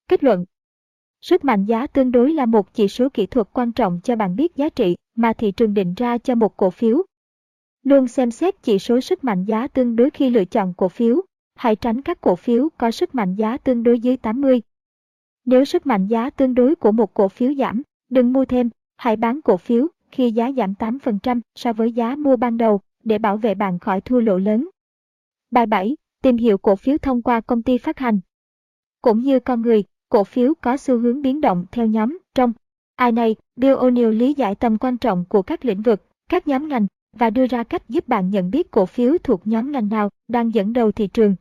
Kết 0.08 0.24
luận 0.24 0.46
Sức 1.22 1.46
mạnh 1.46 1.66
giá 1.66 1.88
tương 1.88 2.12
đối 2.12 2.34
là 2.34 2.46
một 2.46 2.74
chỉ 2.74 2.88
số 2.88 3.10
kỹ 3.10 3.26
thuật 3.26 3.48
quan 3.54 3.72
trọng 3.72 4.00
cho 4.04 4.16
bạn 4.16 4.36
biết 4.36 4.56
giá 4.56 4.70
trị 4.70 4.96
mà 5.18 5.34
thị 5.34 5.52
trường 5.52 5.74
định 5.74 5.94
ra 5.98 6.18
cho 6.18 6.36
một 6.36 6.58
cổ 6.58 6.70
phiếu. 6.70 7.04
Luôn 7.84 8.08
xem 8.08 8.32
xét 8.32 8.64
chỉ 8.64 8.80
số 8.80 9.02
sức 9.02 9.24
mạnh 9.24 9.46
giá 9.46 9.68
tương 9.68 9.96
đối 9.96 10.10
khi 10.10 10.30
lựa 10.30 10.46
chọn 10.46 10.74
cổ 10.78 10.90
phiếu. 10.90 11.22
Hãy 11.56 11.76
tránh 11.76 12.02
các 12.02 12.22
cổ 12.22 12.36
phiếu 12.36 12.70
có 12.78 12.92
sức 12.92 13.16
mạnh 13.16 13.36
giá 13.36 13.58
tương 13.58 13.84
đối 13.84 14.00
dưới 14.00 14.18
80. 14.18 14.62
Nếu 15.46 15.66
sức 15.66 15.86
mạnh 15.86 16.08
giá 16.08 16.30
tương 16.30 16.54
đối 16.54 16.76
của 16.76 16.92
một 16.92 17.14
cổ 17.14 17.28
phiếu 17.28 17.54
giảm, 17.54 17.82
đừng 18.10 18.34
mua 18.34 18.46
thêm, 18.46 18.70
hãy 18.98 19.16
bán 19.16 19.42
cổ 19.42 19.58
phiếu 19.58 19.88
khi 20.12 20.32
giá 20.32 20.52
giảm 20.52 20.74
8% 20.74 21.42
so 21.56 21.74
với 21.74 21.92
giá 21.92 22.16
mua 22.16 22.36
ban 22.36 22.58
đầu 22.58 22.82
để 23.04 23.18
bảo 23.18 23.38
vệ 23.38 23.56
bạn 23.56 23.80
khỏi 23.80 24.02
thua 24.02 24.20
lỗ 24.20 24.38
lớn. 24.38 24.70
Bài 25.52 25.66
7. 25.66 25.96
Tìm 26.22 26.38
hiểu 26.38 26.58
cổ 26.58 26.76
phiếu 26.76 26.98
thông 26.98 27.22
qua 27.22 27.42
công 27.42 27.64
ty 27.64 27.78
phát 27.78 28.00
hành. 28.00 28.20
Cũng 29.02 29.20
như 29.20 29.40
con 29.40 29.62
người, 29.62 29.84
cổ 30.10 30.24
phiếu 30.24 30.54
có 30.62 30.78
xu 30.78 31.00
hướng 31.00 31.22
biến 31.22 31.42
động 31.42 31.66
theo 31.72 31.86
nhóm 31.86 32.18
trong. 32.36 32.54
Ai 32.98 33.12
này, 33.12 33.36
Bill 33.56 33.76
O'Neill 33.76 34.12
lý 34.12 34.34
giải 34.34 34.56
tầm 34.56 34.78
quan 34.78 34.98
trọng 34.98 35.26
của 35.30 35.42
các 35.42 35.66
lĩnh 35.66 35.82
vực, 35.82 36.02
các 36.30 36.48
nhóm 36.48 36.68
ngành 36.68 36.88
và 37.14 37.30
đưa 37.30 37.48
ra 37.48 37.64
cách 37.64 37.90
giúp 37.90 38.08
bạn 38.08 38.30
nhận 38.30 38.52
biết 38.52 38.72
cổ 38.72 38.86
phiếu 38.86 39.18
thuộc 39.24 39.48
nhóm 39.48 39.72
ngành 39.72 39.90
nào 39.90 40.10
đang 40.28 40.54
dẫn 40.54 40.74
đầu 40.74 40.92
thị 40.92 41.08
trường. 41.08 41.36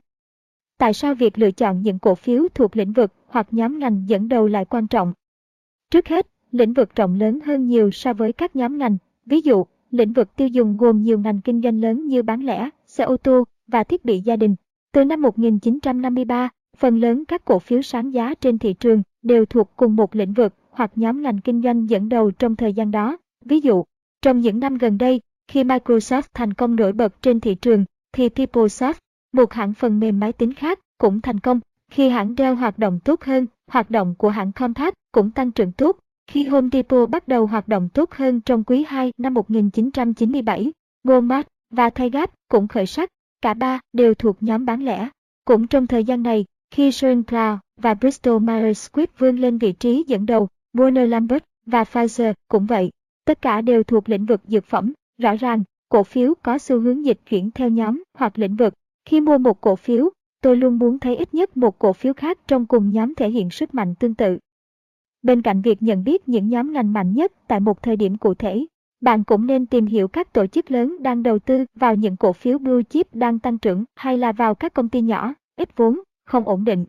Tại 0.79 0.93
sao 0.93 1.15
việc 1.15 1.39
lựa 1.39 1.51
chọn 1.51 1.83
những 1.83 1.99
cổ 1.99 2.15
phiếu 2.15 2.49
thuộc 2.55 2.77
lĩnh 2.77 2.93
vực 2.93 3.13
hoặc 3.27 3.47
nhóm 3.51 3.79
ngành 3.79 4.05
dẫn 4.07 4.29
đầu 4.29 4.47
lại 4.47 4.65
quan 4.65 4.87
trọng? 4.87 5.13
Trước 5.91 6.09
hết, 6.09 6.27
lĩnh 6.51 6.73
vực 6.73 6.97
rộng 6.97 7.15
lớn 7.15 7.39
hơn 7.45 7.67
nhiều 7.67 7.91
so 7.91 8.13
với 8.13 8.33
các 8.33 8.57
nhóm 8.57 8.79
ngành. 8.79 8.97
Ví 9.27 9.41
dụ, 9.41 9.65
lĩnh 9.91 10.13
vực 10.13 10.37
tiêu 10.37 10.49
dùng 10.49 10.77
gồm 10.77 11.03
nhiều 11.03 11.19
ngành 11.19 11.41
kinh 11.41 11.63
doanh 11.63 11.81
lớn 11.81 12.07
như 12.07 12.23
bán 12.23 12.45
lẻ, 12.45 12.71
xe 12.87 13.05
ô 13.05 13.17
tô 13.17 13.45
và 13.67 13.85
thiết 13.85 14.05
bị 14.05 14.21
gia 14.21 14.37
đình. 14.37 14.55
Từ 14.93 15.05
năm 15.05 15.23
1953, 15.23 16.49
phần 16.77 17.01
lớn 17.01 17.25
các 17.25 17.45
cổ 17.45 17.59
phiếu 17.59 17.83
sáng 17.83 18.15
giá 18.15 18.35
trên 18.35 18.59
thị 18.59 18.73
trường 18.73 19.03
đều 19.23 19.47
thuộc 19.47 19.71
cùng 19.77 19.97
một 19.97 20.15
lĩnh 20.17 20.33
vực 20.33 20.55
hoặc 20.77 20.91
nhóm 20.95 21.23
ngành 21.23 21.39
kinh 21.39 21.63
doanh 21.63 21.91
dẫn 21.91 22.09
đầu 22.09 22.31
trong 22.31 22.57
thời 22.57 22.73
gian 22.73 22.91
đó. 22.91 23.17
Ví 23.45 23.61
dụ, 23.61 23.85
trong 24.23 24.41
những 24.41 24.61
năm 24.61 24.79
gần 24.79 24.99
đây, 24.99 25.21
khi 25.49 25.65
Microsoft 25.65 26.23
thành 26.35 26.55
công 26.55 26.77
nổi 26.77 26.93
bật 26.93 27.23
trên 27.23 27.41
thị 27.41 27.55
trường, 27.55 27.85
thì 28.13 28.29
PeopleSoft, 28.29 28.95
một 29.33 29.53
hãng 29.53 29.75
phần 29.75 30.01
mềm 30.01 30.21
máy 30.21 30.33
tính 30.33 30.55
khác, 30.55 30.81
cũng 30.99 31.21
thành 31.21 31.41
công. 31.41 31.61
Khi 31.91 32.09
hãng 32.09 32.35
Dell 32.39 32.55
hoạt 32.55 32.79
động 32.79 33.01
tốt 33.05 33.25
hơn, 33.25 33.47
hoạt 33.71 33.91
động 33.91 34.15
của 34.19 34.29
hãng 34.29 34.51
Compaq 34.51 34.93
cũng 35.13 35.31
tăng 35.31 35.53
trưởng 35.53 35.73
tốt. 35.73 35.99
Khi 36.27 36.45
Home 36.45 36.69
Depot 36.73 37.11
bắt 37.11 37.29
đầu 37.29 37.47
hoạt 37.47 37.69
động 37.69 37.89
tốt 37.89 38.13
hơn 38.13 38.41
trong 38.41 38.65
quý 38.65 38.85
2 38.89 39.13
năm 39.19 39.35
1997, 39.35 40.73
Walmart 41.05 41.43
và 41.71 41.91
Target 41.91 42.31
cũng 42.49 42.69
khởi 42.69 42.87
sắc, 42.87 43.09
cả 43.43 43.55
ba 43.55 43.81
đều 43.93 44.15
thuộc 44.15 44.37
nhóm 44.41 44.67
bán 44.67 44.85
lẻ. 44.85 45.09
Cũng 45.45 45.67
trong 45.67 45.87
thời 45.87 46.05
gian 46.05 46.23
này, 46.23 46.45
khi 46.71 46.93
Sean 46.93 47.23
Cloud 47.23 47.59
và 47.77 47.95
Bristol 47.95 48.43
Myers 48.43 48.89
Squibb 48.89 49.13
vươn 49.19 49.37
lên 49.37 49.59
vị 49.59 49.73
trí 49.73 50.05
dẫn 50.07 50.27
đầu, 50.27 50.49
Warner 50.77 51.07
Lambert 51.07 51.45
và 51.67 51.83
Pfizer 51.83 52.35
cũng 52.49 52.67
vậy. 52.67 52.91
Tất 53.25 53.43
cả 53.43 53.61
đều 53.61 53.83
thuộc 53.83 54.09
lĩnh 54.09 54.27
vực 54.27 54.41
dược 54.47 54.65
phẩm. 54.65 54.93
Rõ 55.19 55.37
ràng, 55.37 55.63
cổ 55.89 56.03
phiếu 56.03 56.35
có 56.43 56.59
xu 56.59 56.81
hướng 56.81 57.05
dịch 57.05 57.21
chuyển 57.29 57.51
theo 57.51 57.69
nhóm 57.69 58.03
hoặc 58.15 58.39
lĩnh 58.39 58.57
vực. 58.57 58.75
Khi 59.05 59.21
mua 59.21 59.39
một 59.39 59.61
cổ 59.61 59.77
phiếu, 59.77 60.11
tôi 60.41 60.57
luôn 60.57 60.79
muốn 60.79 60.99
thấy 60.99 61.17
ít 61.17 61.35
nhất 61.35 61.57
một 61.57 61.79
cổ 61.79 61.93
phiếu 61.93 62.13
khác 62.13 62.39
trong 62.49 62.67
cùng 62.67 62.91
nhóm 62.91 63.15
thể 63.15 63.31
hiện 63.31 63.51
sức 63.51 63.75
mạnh 63.75 63.95
tương 63.95 64.15
tự. 64.15 64.39
Bên 65.23 65.43
cạnh 65.43 65.63
việc 65.63 65.83
nhận 65.83 66.05
biết 66.05 66.29
những 66.29 66.49
nhóm 66.49 66.73
ngành 66.73 66.93
mạnh 66.93 67.15
nhất 67.15 67.33
tại 67.49 67.61
một 67.61 67.83
thời 67.83 67.97
điểm 67.97 68.17
cụ 68.17 68.35
thể, 68.35 68.67
bạn 69.01 69.25
cũng 69.25 69.47
nên 69.47 69.67
tìm 69.67 69.87
hiểu 69.87 70.09
các 70.09 70.33
tổ 70.33 70.47
chức 70.47 70.71
lớn 70.71 70.97
đang 71.01 71.23
đầu 71.23 71.39
tư 71.39 71.65
vào 71.75 71.95
những 71.95 72.17
cổ 72.17 72.33
phiếu 72.33 72.59
blue 72.59 72.83
chip 72.83 73.15
đang 73.15 73.39
tăng 73.39 73.59
trưởng 73.59 73.85
hay 73.95 74.19
là 74.19 74.33
vào 74.33 74.55
các 74.55 74.75
công 74.75 74.89
ty 74.89 75.01
nhỏ, 75.01 75.35
ít 75.57 75.77
vốn, 75.77 76.01
không 76.25 76.49
ổn 76.49 76.65
định. 76.65 76.85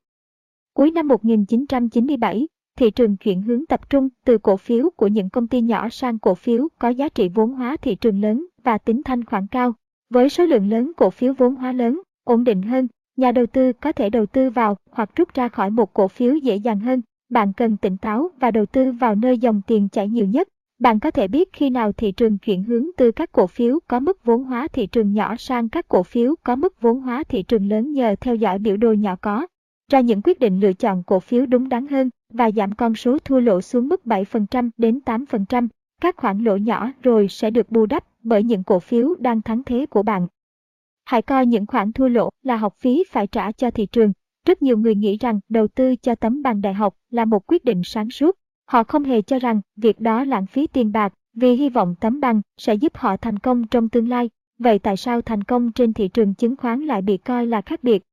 Cuối 0.73 0.91
năm 0.91 1.08
1997, 1.08 2.47
thị 2.77 2.91
trường 2.91 3.17
chuyển 3.17 3.41
hướng 3.41 3.65
tập 3.65 3.89
trung 3.89 4.09
từ 4.25 4.37
cổ 4.37 4.57
phiếu 4.57 4.89
của 4.95 5.07
những 5.07 5.29
công 5.29 5.47
ty 5.47 5.61
nhỏ 5.61 5.89
sang 5.89 6.19
cổ 6.19 6.35
phiếu 6.35 6.67
có 6.79 6.89
giá 6.89 7.09
trị 7.09 7.29
vốn 7.29 7.51
hóa 7.51 7.77
thị 7.81 7.95
trường 7.95 8.21
lớn 8.21 8.45
và 8.63 8.77
tính 8.77 9.01
thanh 9.03 9.25
khoản 9.25 9.47
cao. 9.47 9.73
Với 10.09 10.29
số 10.29 10.45
lượng 10.45 10.69
lớn 10.69 10.91
cổ 10.97 11.09
phiếu 11.09 11.33
vốn 11.33 11.55
hóa 11.55 11.71
lớn, 11.71 12.01
ổn 12.23 12.43
định 12.43 12.61
hơn, 12.61 12.87
nhà 13.17 13.31
đầu 13.31 13.45
tư 13.45 13.73
có 13.73 13.91
thể 13.91 14.09
đầu 14.09 14.25
tư 14.25 14.49
vào 14.49 14.77
hoặc 14.91 15.09
rút 15.15 15.33
ra 15.33 15.47
khỏi 15.47 15.69
một 15.69 15.93
cổ 15.93 16.07
phiếu 16.07 16.35
dễ 16.35 16.55
dàng 16.55 16.79
hơn. 16.79 17.01
Bạn 17.29 17.53
cần 17.53 17.77
tỉnh 17.77 17.97
táo 17.97 18.29
và 18.39 18.51
đầu 18.51 18.65
tư 18.65 18.91
vào 18.91 19.15
nơi 19.15 19.37
dòng 19.37 19.61
tiền 19.67 19.89
chảy 19.89 20.07
nhiều 20.07 20.25
nhất. 20.25 20.47
Bạn 20.79 20.99
có 20.99 21.11
thể 21.11 21.27
biết 21.27 21.49
khi 21.53 21.69
nào 21.69 21.91
thị 21.91 22.11
trường 22.11 22.37
chuyển 22.37 22.63
hướng 22.63 22.85
từ 22.97 23.11
các 23.11 23.31
cổ 23.31 23.47
phiếu 23.47 23.79
có 23.87 23.99
mức 23.99 24.25
vốn 24.25 24.43
hóa 24.43 24.67
thị 24.73 24.87
trường 24.87 25.13
nhỏ 25.13 25.35
sang 25.37 25.69
các 25.69 25.87
cổ 25.87 26.03
phiếu 26.03 26.35
có 26.43 26.55
mức 26.55 26.81
vốn 26.81 27.01
hóa 27.01 27.23
thị 27.23 27.43
trường 27.43 27.69
lớn 27.69 27.91
nhờ 27.91 28.15
theo 28.21 28.35
dõi 28.35 28.59
biểu 28.59 28.77
đồ 28.77 28.93
nhỏ 28.93 29.15
có 29.21 29.47
ra 29.91 30.00
những 30.00 30.21
quyết 30.21 30.39
định 30.39 30.60
lựa 30.60 30.73
chọn 30.73 31.04
cổ 31.04 31.19
phiếu 31.19 31.45
đúng 31.45 31.69
đắn 31.69 31.88
hơn 31.88 32.10
và 32.34 32.52
giảm 32.52 32.71
con 32.71 32.95
số 32.95 33.17
thua 33.19 33.39
lỗ 33.39 33.62
xuống 33.62 33.88
mức 33.88 34.02
7% 34.06 34.69
đến 34.78 35.00
8%. 35.06 35.67
Các 36.02 36.17
khoản 36.17 36.43
lỗ 36.43 36.58
nhỏ 36.58 36.91
rồi 37.04 37.28
sẽ 37.28 37.50
được 37.50 37.71
bù 37.71 37.86
đắp 37.86 38.04
bởi 38.23 38.43
những 38.43 38.63
cổ 38.63 38.80
phiếu 38.80 39.15
đang 39.19 39.41
thắng 39.41 39.63
thế 39.63 39.86
của 39.86 40.04
bạn. 40.04 40.28
Hãy 41.06 41.21
coi 41.21 41.45
những 41.45 41.65
khoản 41.65 41.93
thua 41.93 42.08
lỗ 42.08 42.30
là 42.43 42.58
học 42.58 42.76
phí 42.78 43.04
phải 43.10 43.28
trả 43.28 43.52
cho 43.52 43.71
thị 43.71 43.86
trường. 43.86 44.13
Rất 44.45 44.62
nhiều 44.62 44.78
người 44.78 44.95
nghĩ 44.95 45.17
rằng 45.17 45.39
đầu 45.50 45.67
tư 45.67 45.95
cho 45.95 46.15
tấm 46.15 46.41
bằng 46.43 46.62
đại 46.62 46.73
học 46.73 46.95
là 47.10 47.26
một 47.26 47.47
quyết 47.47 47.65
định 47.65 47.82
sáng 47.84 48.10
suốt. 48.10 48.38
Họ 48.65 48.84
không 48.84 49.04
hề 49.04 49.21
cho 49.21 49.39
rằng 49.39 49.62
việc 49.76 50.00
đó 50.00 50.23
lãng 50.23 50.45
phí 50.45 50.67
tiền 50.67 50.91
bạc 50.91 51.13
vì 51.34 51.54
hy 51.54 51.69
vọng 51.69 51.95
tấm 52.00 52.19
bằng 52.19 52.41
sẽ 52.58 52.73
giúp 52.73 52.97
họ 52.97 53.17
thành 53.17 53.39
công 53.39 53.67
trong 53.67 53.89
tương 53.89 54.10
lai. 54.10 54.30
Vậy 54.60 54.80
tại 54.80 54.97
sao 54.97 55.21
thành 55.21 55.43
công 55.43 55.71
trên 55.71 55.93
thị 55.93 56.08
trường 56.08 56.34
chứng 56.34 56.56
khoán 56.56 56.82
lại 56.82 57.02
bị 57.02 57.17
coi 57.17 57.45
là 57.45 57.62
khác 57.62 57.84
biệt? 57.84 58.04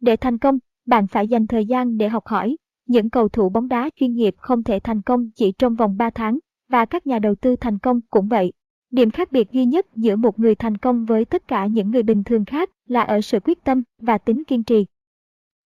Để 0.00 0.16
thành 0.16 0.38
công, 0.38 0.58
bạn 0.88 1.06
phải 1.06 1.28
dành 1.28 1.46
thời 1.46 1.66
gian 1.66 1.98
để 1.98 2.08
học 2.08 2.26
hỏi. 2.26 2.56
Những 2.86 3.10
cầu 3.10 3.28
thủ 3.28 3.48
bóng 3.48 3.68
đá 3.68 3.90
chuyên 3.96 4.14
nghiệp 4.14 4.34
không 4.38 4.62
thể 4.62 4.80
thành 4.80 5.02
công 5.02 5.30
chỉ 5.30 5.52
trong 5.52 5.74
vòng 5.74 5.96
3 5.96 6.10
tháng, 6.10 6.38
và 6.68 6.84
các 6.84 7.06
nhà 7.06 7.18
đầu 7.18 7.34
tư 7.34 7.56
thành 7.56 7.78
công 7.78 8.00
cũng 8.10 8.28
vậy. 8.28 8.52
Điểm 8.90 9.10
khác 9.10 9.32
biệt 9.32 9.52
duy 9.52 9.64
nhất 9.64 9.86
giữa 9.94 10.16
một 10.16 10.38
người 10.38 10.54
thành 10.54 10.76
công 10.76 11.04
với 11.04 11.24
tất 11.24 11.48
cả 11.48 11.66
những 11.66 11.90
người 11.90 12.02
bình 12.02 12.24
thường 12.24 12.44
khác 12.44 12.70
là 12.86 13.02
ở 13.02 13.20
sự 13.20 13.40
quyết 13.40 13.64
tâm 13.64 13.82
và 14.00 14.18
tính 14.18 14.44
kiên 14.44 14.62
trì. 14.62 14.86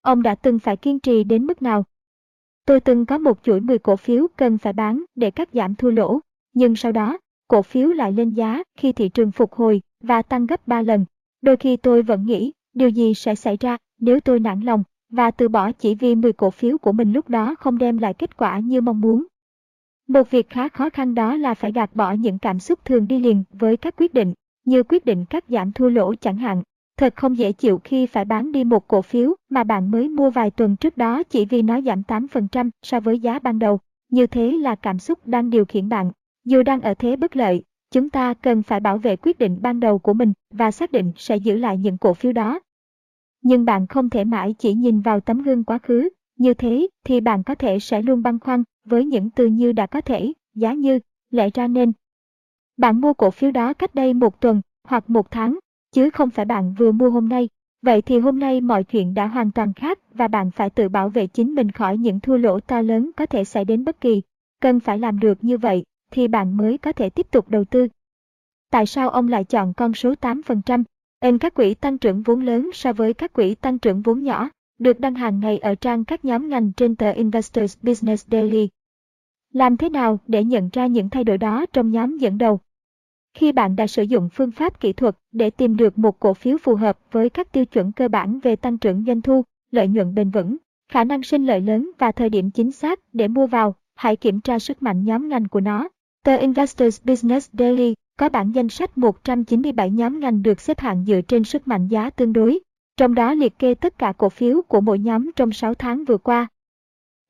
Ông 0.00 0.22
đã 0.22 0.34
từng 0.34 0.58
phải 0.58 0.76
kiên 0.76 1.00
trì 1.00 1.24
đến 1.24 1.46
mức 1.46 1.62
nào? 1.62 1.84
Tôi 2.66 2.80
từng 2.80 3.06
có 3.06 3.18
một 3.18 3.38
chuỗi 3.42 3.60
10 3.60 3.78
cổ 3.78 3.96
phiếu 3.96 4.26
cần 4.36 4.58
phải 4.58 4.72
bán 4.72 5.04
để 5.14 5.30
cắt 5.30 5.48
giảm 5.52 5.74
thua 5.74 5.90
lỗ, 5.90 6.20
nhưng 6.54 6.76
sau 6.76 6.92
đó, 6.92 7.18
cổ 7.48 7.62
phiếu 7.62 7.88
lại 7.88 8.12
lên 8.12 8.30
giá 8.30 8.62
khi 8.78 8.92
thị 8.92 9.08
trường 9.08 9.32
phục 9.32 9.52
hồi 9.52 9.82
và 10.00 10.22
tăng 10.22 10.46
gấp 10.46 10.68
3 10.68 10.82
lần. 10.82 11.04
Đôi 11.42 11.56
khi 11.56 11.76
tôi 11.76 12.02
vẫn 12.02 12.26
nghĩ, 12.26 12.52
điều 12.74 12.88
gì 12.88 13.14
sẽ 13.14 13.34
xảy 13.34 13.56
ra 13.60 13.76
nếu 13.98 14.20
tôi 14.20 14.40
nản 14.40 14.60
lòng 14.60 14.82
và 15.12 15.30
từ 15.30 15.48
bỏ 15.48 15.72
chỉ 15.72 15.94
vì 15.94 16.14
10 16.14 16.32
cổ 16.32 16.50
phiếu 16.50 16.78
của 16.78 16.92
mình 16.92 17.12
lúc 17.12 17.28
đó 17.28 17.54
không 17.54 17.78
đem 17.78 17.98
lại 17.98 18.14
kết 18.14 18.36
quả 18.36 18.58
như 18.58 18.80
mong 18.80 19.00
muốn. 19.00 19.26
Một 20.08 20.30
việc 20.30 20.50
khá 20.50 20.68
khó 20.68 20.90
khăn 20.90 21.14
đó 21.14 21.36
là 21.36 21.54
phải 21.54 21.72
gạt 21.72 21.96
bỏ 21.96 22.12
những 22.12 22.38
cảm 22.38 22.58
xúc 22.58 22.84
thường 22.84 23.08
đi 23.08 23.18
liền 23.18 23.44
với 23.52 23.76
các 23.76 23.94
quyết 23.96 24.14
định, 24.14 24.34
như 24.64 24.82
quyết 24.82 25.04
định 25.04 25.24
cắt 25.24 25.44
giảm 25.48 25.72
thua 25.72 25.88
lỗ 25.88 26.14
chẳng 26.14 26.36
hạn. 26.36 26.62
Thật 26.96 27.16
không 27.16 27.38
dễ 27.38 27.52
chịu 27.52 27.80
khi 27.84 28.06
phải 28.06 28.24
bán 28.24 28.52
đi 28.52 28.64
một 28.64 28.88
cổ 28.88 29.02
phiếu 29.02 29.34
mà 29.50 29.64
bạn 29.64 29.90
mới 29.90 30.08
mua 30.08 30.30
vài 30.30 30.50
tuần 30.50 30.76
trước 30.76 30.96
đó 30.96 31.22
chỉ 31.22 31.44
vì 31.44 31.62
nó 31.62 31.80
giảm 31.80 32.02
8% 32.08 32.70
so 32.82 33.00
với 33.00 33.18
giá 33.18 33.38
ban 33.38 33.58
đầu. 33.58 33.78
Như 34.10 34.26
thế 34.26 34.52
là 34.52 34.74
cảm 34.74 34.98
xúc 34.98 35.18
đang 35.26 35.50
điều 35.50 35.64
khiển 35.64 35.88
bạn. 35.88 36.10
Dù 36.44 36.62
đang 36.62 36.80
ở 36.80 36.94
thế 36.94 37.16
bất 37.16 37.36
lợi, 37.36 37.62
chúng 37.90 38.10
ta 38.10 38.34
cần 38.34 38.62
phải 38.62 38.80
bảo 38.80 38.98
vệ 38.98 39.16
quyết 39.16 39.38
định 39.38 39.58
ban 39.62 39.80
đầu 39.80 39.98
của 39.98 40.14
mình 40.14 40.32
và 40.50 40.70
xác 40.70 40.92
định 40.92 41.12
sẽ 41.16 41.36
giữ 41.36 41.56
lại 41.56 41.78
những 41.78 41.98
cổ 41.98 42.14
phiếu 42.14 42.32
đó 42.32 42.60
nhưng 43.42 43.64
bạn 43.64 43.86
không 43.86 44.10
thể 44.10 44.24
mãi 44.24 44.54
chỉ 44.58 44.74
nhìn 44.74 45.00
vào 45.00 45.20
tấm 45.20 45.42
gương 45.42 45.64
quá 45.64 45.78
khứ, 45.78 46.08
như 46.38 46.54
thế 46.54 46.88
thì 47.04 47.20
bạn 47.20 47.42
có 47.42 47.54
thể 47.54 47.78
sẽ 47.78 48.02
luôn 48.02 48.22
băn 48.22 48.38
khoăn 48.38 48.64
với 48.84 49.04
những 49.04 49.30
từ 49.30 49.46
như 49.46 49.72
đã 49.72 49.86
có 49.86 50.00
thể, 50.00 50.32
giá 50.54 50.72
như, 50.72 50.98
lẽ 51.30 51.50
ra 51.54 51.68
nên. 51.68 51.92
Bạn 52.76 53.00
mua 53.00 53.12
cổ 53.12 53.30
phiếu 53.30 53.50
đó 53.50 53.72
cách 53.72 53.94
đây 53.94 54.14
một 54.14 54.40
tuần 54.40 54.60
hoặc 54.84 55.10
một 55.10 55.30
tháng, 55.30 55.58
chứ 55.92 56.10
không 56.10 56.30
phải 56.30 56.44
bạn 56.44 56.74
vừa 56.78 56.92
mua 56.92 57.10
hôm 57.10 57.28
nay. 57.28 57.48
Vậy 57.82 58.02
thì 58.02 58.18
hôm 58.18 58.38
nay 58.38 58.60
mọi 58.60 58.84
chuyện 58.84 59.14
đã 59.14 59.26
hoàn 59.26 59.50
toàn 59.52 59.72
khác 59.72 59.98
và 60.14 60.28
bạn 60.28 60.50
phải 60.50 60.70
tự 60.70 60.88
bảo 60.88 61.08
vệ 61.08 61.26
chính 61.26 61.54
mình 61.54 61.70
khỏi 61.70 61.98
những 61.98 62.20
thua 62.20 62.36
lỗ 62.36 62.60
to 62.60 62.82
lớn 62.82 63.10
có 63.16 63.26
thể 63.26 63.44
xảy 63.44 63.64
đến 63.64 63.84
bất 63.84 64.00
kỳ. 64.00 64.22
Cần 64.60 64.80
phải 64.80 64.98
làm 64.98 65.20
được 65.20 65.44
như 65.44 65.58
vậy 65.58 65.84
thì 66.10 66.28
bạn 66.28 66.56
mới 66.56 66.78
có 66.78 66.92
thể 66.92 67.10
tiếp 67.10 67.26
tục 67.30 67.48
đầu 67.48 67.64
tư. 67.64 67.88
Tại 68.70 68.86
sao 68.86 69.08
ông 69.08 69.28
lại 69.28 69.44
chọn 69.44 69.74
con 69.74 69.94
số 69.94 70.14
8%? 70.20 70.84
Nên 71.22 71.38
các 71.38 71.54
quỹ 71.54 71.74
tăng 71.74 71.98
trưởng 71.98 72.22
vốn 72.22 72.40
lớn 72.40 72.70
so 72.74 72.92
với 72.92 73.14
các 73.14 73.32
quỹ 73.32 73.54
tăng 73.54 73.78
trưởng 73.78 74.02
vốn 74.02 74.22
nhỏ, 74.22 74.48
được 74.78 75.00
đăng 75.00 75.14
hàng 75.14 75.40
ngày 75.40 75.58
ở 75.58 75.74
trang 75.74 76.04
các 76.04 76.24
nhóm 76.24 76.48
ngành 76.48 76.72
trên 76.72 76.96
tờ 76.96 77.12
Investors 77.12 77.78
Business 77.82 78.26
Daily. 78.30 78.68
Làm 79.52 79.76
thế 79.76 79.88
nào 79.88 80.18
để 80.26 80.44
nhận 80.44 80.68
ra 80.72 80.86
những 80.86 81.10
thay 81.10 81.24
đổi 81.24 81.38
đó 81.38 81.66
trong 81.72 81.90
nhóm 81.90 82.18
dẫn 82.18 82.38
đầu? 82.38 82.60
Khi 83.34 83.52
bạn 83.52 83.76
đã 83.76 83.86
sử 83.86 84.02
dụng 84.02 84.28
phương 84.32 84.50
pháp 84.50 84.80
kỹ 84.80 84.92
thuật 84.92 85.16
để 85.32 85.50
tìm 85.50 85.76
được 85.76 85.98
một 85.98 86.20
cổ 86.20 86.34
phiếu 86.34 86.58
phù 86.58 86.74
hợp 86.74 86.98
với 87.12 87.30
các 87.30 87.52
tiêu 87.52 87.64
chuẩn 87.64 87.92
cơ 87.92 88.08
bản 88.08 88.40
về 88.42 88.56
tăng 88.56 88.78
trưởng 88.78 89.04
doanh 89.06 89.22
thu, 89.22 89.44
lợi 89.70 89.88
nhuận 89.88 90.14
bền 90.14 90.30
vững, 90.30 90.56
khả 90.88 91.04
năng 91.04 91.22
sinh 91.22 91.46
lợi 91.46 91.60
lớn 91.60 91.90
và 91.98 92.12
thời 92.12 92.30
điểm 92.30 92.50
chính 92.50 92.72
xác 92.72 93.00
để 93.12 93.28
mua 93.28 93.46
vào, 93.46 93.74
hãy 93.94 94.16
kiểm 94.16 94.40
tra 94.40 94.58
sức 94.58 94.82
mạnh 94.82 95.04
nhóm 95.04 95.28
ngành 95.28 95.48
của 95.48 95.60
nó. 95.60 95.88
Tờ 96.24 96.36
Investors 96.36 97.02
Business 97.04 97.50
Daily 97.52 97.94
có 98.16 98.28
bản 98.28 98.52
danh 98.52 98.68
sách 98.68 98.98
197 98.98 99.90
nhóm 99.90 100.20
ngành 100.20 100.42
được 100.42 100.60
xếp 100.60 100.80
hạng 100.80 101.04
dựa 101.04 101.20
trên 101.28 101.44
sức 101.44 101.68
mạnh 101.68 101.88
giá 101.88 102.10
tương 102.10 102.32
đối, 102.32 102.60
trong 102.96 103.14
đó 103.14 103.34
liệt 103.34 103.58
kê 103.58 103.74
tất 103.74 103.98
cả 103.98 104.12
cổ 104.16 104.28
phiếu 104.28 104.62
của 104.62 104.80
mỗi 104.80 104.98
nhóm 104.98 105.30
trong 105.36 105.52
6 105.52 105.74
tháng 105.74 106.04
vừa 106.04 106.18
qua. 106.18 106.48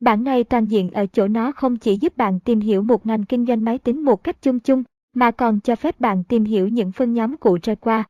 Bản 0.01 0.25
này 0.25 0.45
toàn 0.45 0.66
diện 0.66 0.90
ở 0.90 1.07
chỗ 1.07 1.29
nó 1.29 1.53
không 1.53 1.77
chỉ 1.77 1.97
giúp 1.97 2.16
bạn 2.16 2.40
tìm 2.40 2.61
hiểu 2.61 2.83
một 2.83 3.07
ngành 3.07 3.25
kinh 3.25 3.47
doanh 3.47 3.64
máy 3.64 3.79
tính 3.79 4.05
một 4.05 4.25
cách 4.25 4.42
chung 4.42 4.61
chung, 4.61 4.83
mà 5.14 5.31
còn 5.31 5.61
cho 5.61 5.77
phép 5.77 6.01
bạn 6.01 6.25
tìm 6.25 6.45
hiểu 6.45 6.68
những 6.68 6.92
phân 6.92 7.12
nhóm 7.12 7.37
cụ 7.37 7.59
trải 7.59 7.77
qua. 7.77 8.05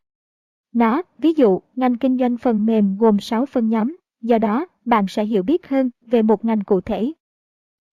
Nó, 0.75 1.03
ví 1.19 1.33
dụ, 1.33 1.61
ngành 1.77 1.97
kinh 1.97 2.19
doanh 2.19 2.37
phần 2.37 2.67
mềm 2.67 2.97
gồm 2.99 3.21
6 3.21 3.47
phân 3.47 3.69
nhóm, 3.69 3.97
do 4.21 4.39
đó, 4.39 4.67
bạn 4.85 5.07
sẽ 5.09 5.25
hiểu 5.25 5.43
biết 5.43 5.69
hơn 5.69 5.91
về 6.07 6.23
một 6.23 6.45
ngành 6.45 6.61
cụ 6.61 6.81
thể. 6.81 7.13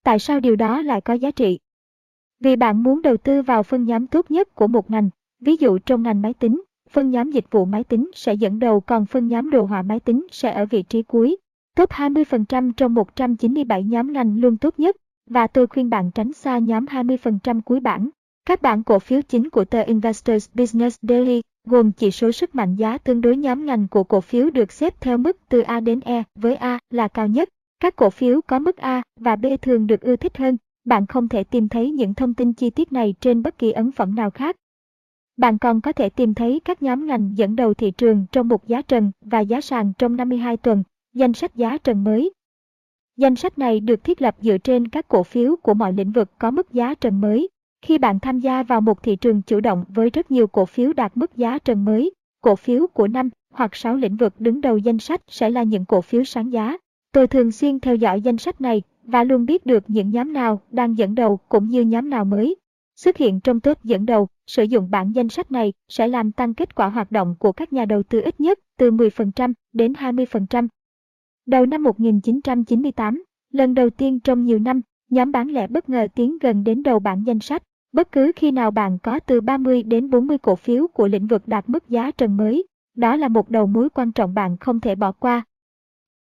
Tại 0.03 0.19
sao 0.19 0.39
điều 0.39 0.55
đó 0.55 0.81
lại 0.81 1.01
có 1.01 1.13
giá 1.13 1.31
trị? 1.31 1.59
Vì 2.39 2.55
bạn 2.55 2.83
muốn 2.83 3.01
đầu 3.01 3.17
tư 3.17 3.41
vào 3.41 3.63
phân 3.63 3.83
nhóm 3.83 4.07
tốt 4.07 4.31
nhất 4.31 4.55
của 4.55 4.67
một 4.67 4.91
ngành, 4.91 5.09
ví 5.41 5.55
dụ 5.55 5.77
trong 5.77 6.03
ngành 6.03 6.21
máy 6.21 6.33
tính, 6.33 6.61
phân 6.89 7.11
nhóm 7.11 7.31
dịch 7.31 7.45
vụ 7.51 7.65
máy 7.65 7.83
tính 7.83 8.11
sẽ 8.15 8.33
dẫn 8.33 8.59
đầu 8.59 8.79
còn 8.79 9.05
phân 9.05 9.27
nhóm 9.27 9.49
đồ 9.49 9.63
họa 9.63 9.81
máy 9.81 9.99
tính 9.99 10.27
sẽ 10.31 10.51
ở 10.51 10.65
vị 10.65 10.83
trí 10.83 11.03
cuối. 11.03 11.37
Top 11.75 11.89
20% 11.89 12.71
trong 12.77 12.93
197 12.93 13.83
nhóm 13.83 14.13
ngành 14.13 14.39
luôn 14.39 14.57
tốt 14.57 14.73
nhất, 14.77 14.95
và 15.29 15.47
tôi 15.47 15.67
khuyên 15.67 15.89
bạn 15.89 16.11
tránh 16.11 16.33
xa 16.33 16.57
nhóm 16.57 16.85
20% 16.85 17.61
cuối 17.61 17.79
bảng. 17.79 18.09
Các 18.45 18.61
bảng 18.61 18.83
cổ 18.83 18.99
phiếu 18.99 19.21
chính 19.21 19.49
của 19.49 19.65
tờ 19.65 19.81
Investors 19.81 20.49
Business 20.53 20.97
Daily 21.01 21.41
gồm 21.67 21.91
chỉ 21.91 22.11
số 22.11 22.31
sức 22.31 22.55
mạnh 22.55 22.75
giá 22.75 22.97
tương 22.97 23.21
đối 23.21 23.37
nhóm 23.37 23.65
ngành 23.65 23.87
của 23.87 24.03
cổ 24.03 24.21
phiếu 24.21 24.49
được 24.49 24.71
xếp 24.71 25.01
theo 25.01 25.17
mức 25.17 25.37
từ 25.49 25.61
A 25.61 25.79
đến 25.79 25.99
E, 25.99 26.23
với 26.35 26.55
A 26.55 26.79
là 26.89 27.07
cao 27.07 27.27
nhất. 27.27 27.49
Các 27.79 27.95
cổ 27.95 28.09
phiếu 28.09 28.41
có 28.41 28.59
mức 28.59 28.77
A 28.77 29.01
và 29.19 29.35
B 29.35 29.45
thường 29.61 29.87
được 29.87 30.01
ưa 30.01 30.15
thích 30.15 30.37
hơn. 30.37 30.57
Bạn 30.85 31.07
không 31.07 31.27
thể 31.27 31.43
tìm 31.43 31.69
thấy 31.69 31.91
những 31.91 32.13
thông 32.13 32.33
tin 32.33 32.53
chi 32.53 32.69
tiết 32.69 32.91
này 32.91 33.13
trên 33.21 33.43
bất 33.43 33.57
kỳ 33.57 33.71
ấn 33.71 33.91
phẩm 33.91 34.15
nào 34.15 34.31
khác. 34.31 34.55
Bạn 35.37 35.57
còn 35.57 35.81
có 35.81 35.91
thể 35.91 36.09
tìm 36.09 36.33
thấy 36.33 36.61
các 36.65 36.83
nhóm 36.83 37.05
ngành 37.05 37.31
dẫn 37.35 37.55
đầu 37.55 37.73
thị 37.73 37.91
trường 37.91 38.25
trong 38.31 38.47
một 38.47 38.67
giá 38.67 38.81
trần 38.81 39.11
và 39.21 39.39
giá 39.39 39.61
sàn 39.61 39.93
trong 39.97 40.15
52 40.15 40.57
tuần, 40.57 40.83
danh 41.13 41.33
sách 41.33 41.55
giá 41.55 41.77
trần 41.77 42.03
mới. 42.03 42.33
Danh 43.17 43.35
sách 43.35 43.57
này 43.57 43.79
được 43.79 44.03
thiết 44.03 44.21
lập 44.21 44.35
dựa 44.41 44.57
trên 44.57 44.87
các 44.87 45.07
cổ 45.07 45.23
phiếu 45.23 45.55
của 45.55 45.73
mọi 45.73 45.93
lĩnh 45.93 46.11
vực 46.11 46.31
có 46.39 46.51
mức 46.51 46.73
giá 46.73 46.93
trần 46.93 47.21
mới. 47.21 47.49
Khi 47.81 47.97
bạn 47.97 48.19
tham 48.19 48.39
gia 48.39 48.63
vào 48.63 48.81
một 48.81 49.03
thị 49.03 49.15
trường 49.15 49.41
chủ 49.41 49.59
động 49.59 49.85
với 49.89 50.09
rất 50.09 50.31
nhiều 50.31 50.47
cổ 50.47 50.65
phiếu 50.65 50.93
đạt 50.93 51.17
mức 51.17 51.35
giá 51.35 51.59
trần 51.59 51.85
mới, 51.85 52.11
cổ 52.41 52.55
phiếu 52.55 52.87
của 52.87 53.07
năm 53.07 53.29
hoặc 53.53 53.75
6 53.75 53.95
lĩnh 53.95 54.15
vực 54.15 54.33
đứng 54.39 54.61
đầu 54.61 54.77
danh 54.77 54.99
sách 54.99 55.21
sẽ 55.27 55.49
là 55.49 55.63
những 55.63 55.85
cổ 55.85 56.01
phiếu 56.01 56.23
sáng 56.23 56.51
giá. 56.51 56.77
Tôi 57.11 57.27
thường 57.27 57.51
xuyên 57.51 57.79
theo 57.79 57.95
dõi 57.95 58.21
danh 58.21 58.37
sách 58.37 58.61
này 58.61 58.81
và 59.11 59.23
luôn 59.23 59.45
biết 59.45 59.65
được 59.65 59.83
những 59.87 60.09
nhóm 60.09 60.33
nào 60.33 60.61
đang 60.71 60.97
dẫn 60.97 61.15
đầu 61.15 61.39
cũng 61.49 61.67
như 61.67 61.81
nhóm 61.81 62.09
nào 62.09 62.25
mới 62.25 62.55
xuất 62.95 63.17
hiện 63.17 63.39
trong 63.39 63.59
top 63.59 63.83
dẫn 63.83 64.05
đầu. 64.05 64.27
Sử 64.47 64.63
dụng 64.63 64.91
bản 64.91 65.11
danh 65.11 65.29
sách 65.29 65.51
này 65.51 65.73
sẽ 65.89 66.07
làm 66.07 66.31
tăng 66.31 66.53
kết 66.53 66.75
quả 66.75 66.89
hoạt 66.89 67.11
động 67.11 67.35
của 67.39 67.51
các 67.51 67.73
nhà 67.73 67.85
đầu 67.85 68.03
tư 68.03 68.21
ít 68.21 68.39
nhất 68.39 68.59
từ 68.77 68.91
10% 68.91 69.53
đến 69.73 69.93
20%. 69.93 70.67
Đầu 71.45 71.65
năm 71.65 71.83
1998, 71.83 73.23
lần 73.51 73.73
đầu 73.73 73.89
tiên 73.89 74.19
trong 74.19 74.43
nhiều 74.43 74.59
năm, 74.59 74.81
nhóm 75.09 75.31
bán 75.31 75.47
lẻ 75.47 75.67
bất 75.67 75.89
ngờ 75.89 76.07
tiến 76.15 76.37
gần 76.41 76.63
đến 76.63 76.83
đầu 76.83 76.99
bảng 76.99 77.23
danh 77.25 77.39
sách. 77.39 77.63
Bất 77.91 78.11
cứ 78.11 78.31
khi 78.35 78.51
nào 78.51 78.71
bạn 78.71 78.97
có 79.03 79.19
từ 79.19 79.41
30 79.41 79.83
đến 79.83 80.09
40 80.09 80.37
cổ 80.37 80.55
phiếu 80.55 80.87
của 80.87 81.07
lĩnh 81.07 81.27
vực 81.27 81.47
đạt 81.47 81.69
mức 81.69 81.89
giá 81.89 82.11
trần 82.11 82.37
mới, 82.37 82.67
đó 82.95 83.15
là 83.15 83.27
một 83.27 83.49
đầu 83.49 83.67
mối 83.67 83.89
quan 83.89 84.11
trọng 84.11 84.33
bạn 84.33 84.57
không 84.57 84.79
thể 84.79 84.95
bỏ 84.95 85.11
qua. 85.11 85.43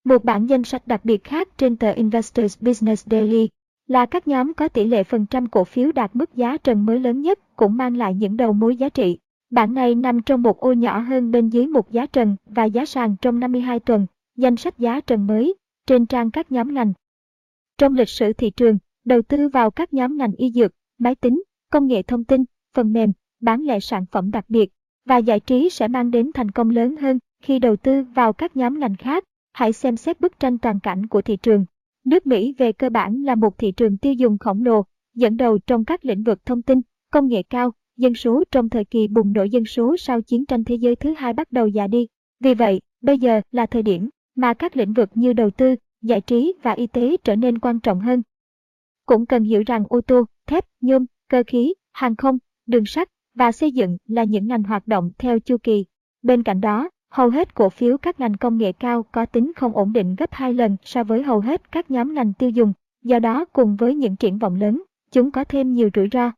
Một 0.09 0.25
bản 0.25 0.47
danh 0.47 0.65
sách 0.65 0.87
đặc 0.87 1.05
biệt 1.05 1.25
khác 1.25 1.49
trên 1.59 1.77
tờ 1.77 1.93
Investors 1.93 2.59
Business 2.61 3.07
Daily 3.11 3.49
là 3.87 4.07
các 4.07 4.29
nhóm 4.29 4.55
có 4.55 4.69
tỷ 4.69 4.85
lệ 4.85 5.05
phần 5.05 5.27
trăm 5.27 5.47
cổ 5.47 5.65
phiếu 5.65 5.93
đạt 5.93 6.17
mức 6.17 6.35
giá 6.35 6.57
trần 6.57 6.87
mới 6.87 7.01
lớn 7.01 7.23
nhất 7.23 7.39
cũng 7.57 7.77
mang 7.77 7.97
lại 7.97 8.15
những 8.15 8.37
đầu 8.37 8.53
mối 8.53 8.77
giá 8.77 8.89
trị. 8.89 9.19
Bản 9.51 9.75
này 9.75 9.95
nằm 9.95 10.23
trong 10.23 10.43
một 10.43 10.61
ô 10.61 10.73
nhỏ 10.73 10.99
hơn 10.99 11.31
bên 11.31 11.49
dưới 11.49 11.67
một 11.67 11.93
giá 11.93 12.07
trần 12.07 12.37
và 12.47 12.65
giá 12.65 12.85
sàn 12.85 13.17
trong 13.23 13.41
52 13.41 13.81
tuần, 13.81 14.07
danh 14.37 14.57
sách 14.57 14.79
giá 14.79 15.01
trần 15.01 15.27
mới, 15.27 15.55
trên 15.87 16.07
trang 16.07 16.31
các 16.31 16.53
nhóm 16.53 16.75
ngành. 16.75 16.93
Trong 17.79 17.95
lịch 17.95 18.09
sử 18.09 18.33
thị 18.33 18.51
trường, 18.51 18.79
đầu 19.05 19.23
tư 19.23 19.49
vào 19.49 19.71
các 19.71 19.95
nhóm 19.95 20.17
ngành 20.17 20.33
y 20.33 20.51
dược, 20.51 20.73
máy 20.99 21.15
tính, 21.15 21.43
công 21.71 21.87
nghệ 21.87 22.03
thông 22.03 22.25
tin, 22.25 22.45
phần 22.75 22.93
mềm, 22.93 23.13
bán 23.41 23.63
lẻ 23.63 23.81
sản 23.81 24.05
phẩm 24.11 24.31
đặc 24.31 24.45
biệt 24.49 24.71
và 25.05 25.17
giải 25.17 25.41
trí 25.41 25.71
sẽ 25.71 25.89
mang 25.89 26.11
đến 26.11 26.31
thành 26.35 26.51
công 26.51 26.71
lớn 26.71 26.97
hơn 26.97 27.19
khi 27.43 27.59
đầu 27.59 27.77
tư 27.77 28.05
vào 28.15 28.33
các 28.33 28.57
nhóm 28.57 28.79
ngành 28.79 28.97
khác. 28.97 29.25
Hãy 29.59 29.73
xem 29.73 29.97
xét 29.97 30.21
bức 30.21 30.41
tranh 30.41 30.59
toàn 30.59 30.81
cảnh 30.81 31.07
của 31.07 31.23
thị 31.23 31.37
trường. 31.37 31.65
Nước 32.05 32.27
Mỹ 32.27 32.55
về 32.59 32.73
cơ 32.73 32.91
bản 32.91 33.23
là 33.23 33.35
một 33.35 33.59
thị 33.59 33.73
trường 33.73 33.99
tiêu 33.99 34.13
dùng 34.13 34.39
khổng 34.39 34.65
lồ, 34.65 34.83
dẫn 35.15 35.37
đầu 35.37 35.59
trong 35.59 35.85
các 35.85 36.05
lĩnh 36.05 36.23
vực 36.23 36.47
thông 36.47 36.63
tin, 36.63 36.81
công 37.13 37.29
nghệ 37.29 37.43
cao, 37.43 37.73
dân 37.97 38.15
số 38.15 38.45
trong 38.51 38.69
thời 38.69 38.85
kỳ 38.85 39.09
bùng 39.09 39.33
nổ 39.33 39.43
dân 39.43 39.65
số 39.65 39.97
sau 39.97 40.23
chiến 40.23 40.47
tranh 40.47 40.65
thế 40.65 40.75
giới 40.75 40.97
thứ 40.97 41.15
hai 41.17 41.33
bắt 41.33 41.53
đầu 41.53 41.67
già 41.69 41.87
đi. 41.87 42.07
Vì 42.41 42.55
vậy, 42.55 42.81
bây 43.01 43.19
giờ 43.19 43.41
là 43.51 43.67
thời 43.67 43.83
điểm 43.83 44.09
mà 44.37 44.55
các 44.55 44.77
lĩnh 44.77 44.93
vực 44.93 45.11
như 45.15 45.33
đầu 45.33 45.51
tư, 45.51 45.75
giải 46.03 46.21
trí 46.21 46.55
và 46.63 46.73
y 46.73 46.87
tế 46.87 47.17
trở 47.25 47.37
nên 47.37 47.59
quan 47.59 47.81
trọng 47.81 48.01
hơn. 48.01 48.23
Cũng 49.07 49.27
cần 49.27 49.43
hiểu 49.43 49.63
rằng 49.67 49.85
ô 49.89 50.01
tô, 50.01 50.25
thép, 50.47 50.65
nhôm, 50.81 51.05
cơ 51.29 51.43
khí, 51.47 51.75
hàng 51.93 52.17
không, 52.17 52.39
đường 52.67 52.87
sắt 52.87 53.09
và 53.35 53.53
xây 53.53 53.73
dựng 53.73 53.97
là 54.07 54.25
những 54.25 54.47
ngành 54.47 54.63
hoạt 54.63 54.87
động 54.87 55.11
theo 55.19 55.39
chu 55.39 55.57
kỳ. 55.63 55.85
Bên 56.23 56.43
cạnh 56.43 56.61
đó, 56.61 56.91
hầu 57.11 57.31
hết 57.31 57.55
cổ 57.55 57.69
phiếu 57.69 57.99
các 57.99 58.21
ngành 58.21 58.37
công 58.37 58.59
nghệ 58.59 58.73
cao 58.73 59.03
có 59.03 59.27
tính 59.27 59.53
không 59.57 59.77
ổn 59.77 59.93
định 59.93 60.15
gấp 60.15 60.33
2 60.33 60.55
lần 60.55 60.77
so 60.85 61.05
với 61.05 61.23
hầu 61.23 61.41
hết 61.41 61.73
các 61.73 61.91
nhóm 61.91 62.15
ngành 62.15 62.33
tiêu 62.33 62.51
dùng, 62.51 62.73
do 63.05 63.19
đó 63.19 63.45
cùng 63.45 63.77
với 63.77 63.95
những 63.95 64.17
triển 64.17 64.39
vọng 64.39 64.55
lớn, 64.55 64.83
chúng 65.13 65.31
có 65.31 65.45
thêm 65.45 65.75
nhiều 65.75 65.91
rủi 65.95 66.09
ro. 66.13 66.33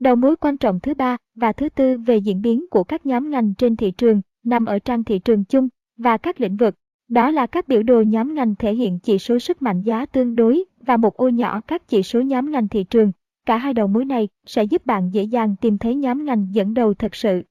Đầu 0.00 0.16
mối 0.16 0.36
quan 0.36 0.56
trọng 0.56 0.80
thứ 0.80 0.94
ba 0.94 1.16
và 1.34 1.52
thứ 1.52 1.68
tư 1.68 1.98
về 1.98 2.16
diễn 2.16 2.42
biến 2.42 2.66
của 2.70 2.84
các 2.84 3.06
nhóm 3.06 3.30
ngành 3.30 3.54
trên 3.54 3.76
thị 3.76 3.90
trường 3.90 4.20
nằm 4.44 4.64
ở 4.64 4.78
trang 4.78 5.04
thị 5.04 5.18
trường 5.18 5.44
chung 5.44 5.68
và 5.96 6.16
các 6.16 6.40
lĩnh 6.40 6.56
vực. 6.56 6.74
Đó 7.08 7.30
là 7.30 7.46
các 7.46 7.68
biểu 7.68 7.82
đồ 7.82 8.02
nhóm 8.02 8.34
ngành 8.34 8.54
thể 8.54 8.74
hiện 8.74 8.98
chỉ 8.98 9.18
số 9.18 9.38
sức 9.38 9.62
mạnh 9.62 9.82
giá 9.82 10.06
tương 10.06 10.36
đối 10.36 10.64
và 10.80 10.96
một 10.96 11.16
ô 11.16 11.28
nhỏ 11.28 11.60
các 11.60 11.88
chỉ 11.88 12.02
số 12.02 12.20
nhóm 12.20 12.50
ngành 12.50 12.68
thị 12.68 12.84
trường. 12.84 13.12
Cả 13.46 13.56
hai 13.56 13.74
đầu 13.74 13.86
mối 13.86 14.04
này 14.04 14.28
sẽ 14.46 14.64
giúp 14.64 14.86
bạn 14.86 15.10
dễ 15.12 15.22
dàng 15.22 15.56
tìm 15.60 15.78
thấy 15.78 15.94
nhóm 15.94 16.24
ngành 16.24 16.46
dẫn 16.52 16.74
đầu 16.74 16.94
thật 16.94 17.14
sự. 17.14 17.42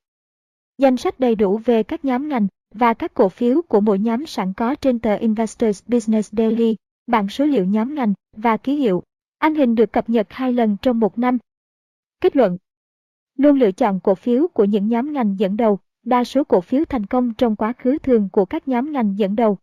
Danh 0.80 0.98
sách 0.98 1.20
đầy 1.20 1.36
đủ 1.36 1.58
về 1.66 1.84
các 1.84 2.06
nhóm 2.06 2.30
ngành 2.30 2.48
và 2.74 2.94
các 2.94 3.14
cổ 3.14 3.30
phiếu 3.30 3.62
của 3.62 3.82
mỗi 3.82 4.00
nhóm 4.00 4.26
sẵn 4.26 4.54
có 4.54 4.76
trên 4.76 5.00
tờ 5.00 5.16
Investors 5.16 5.84
Business 5.88 6.34
Daily, 6.34 6.76
bảng 7.08 7.30
số 7.30 7.46
liệu 7.46 7.66
nhóm 7.66 7.96
ngành 7.96 8.14
và 8.36 8.58
ký 8.58 8.76
hiệu. 8.76 9.04
Anh 9.38 9.56
hình 9.56 9.76
được 9.76 9.92
cập 9.92 10.10
nhật 10.10 10.28
hai 10.30 10.54
lần 10.54 10.78
trong 10.82 11.00
một 11.00 11.18
năm. 11.18 11.38
Kết 12.22 12.36
luận 12.36 12.58
Luôn 13.38 13.60
lựa 13.60 13.72
chọn 13.72 14.00
cổ 14.00 14.16
phiếu 14.16 14.48
của 14.48 14.64
những 14.66 14.88
nhóm 14.88 15.14
ngành 15.14 15.36
dẫn 15.40 15.58
đầu, 15.58 15.80
đa 16.06 16.24
số 16.24 16.44
cổ 16.44 16.62
phiếu 16.62 16.86
thành 16.86 17.06
công 17.06 17.34
trong 17.34 17.56
quá 17.56 17.74
khứ 17.78 17.98
thường 18.04 18.30
của 18.32 18.46
các 18.46 18.68
nhóm 18.68 18.92
ngành 18.92 19.18
dẫn 19.18 19.36
đầu. 19.36 19.58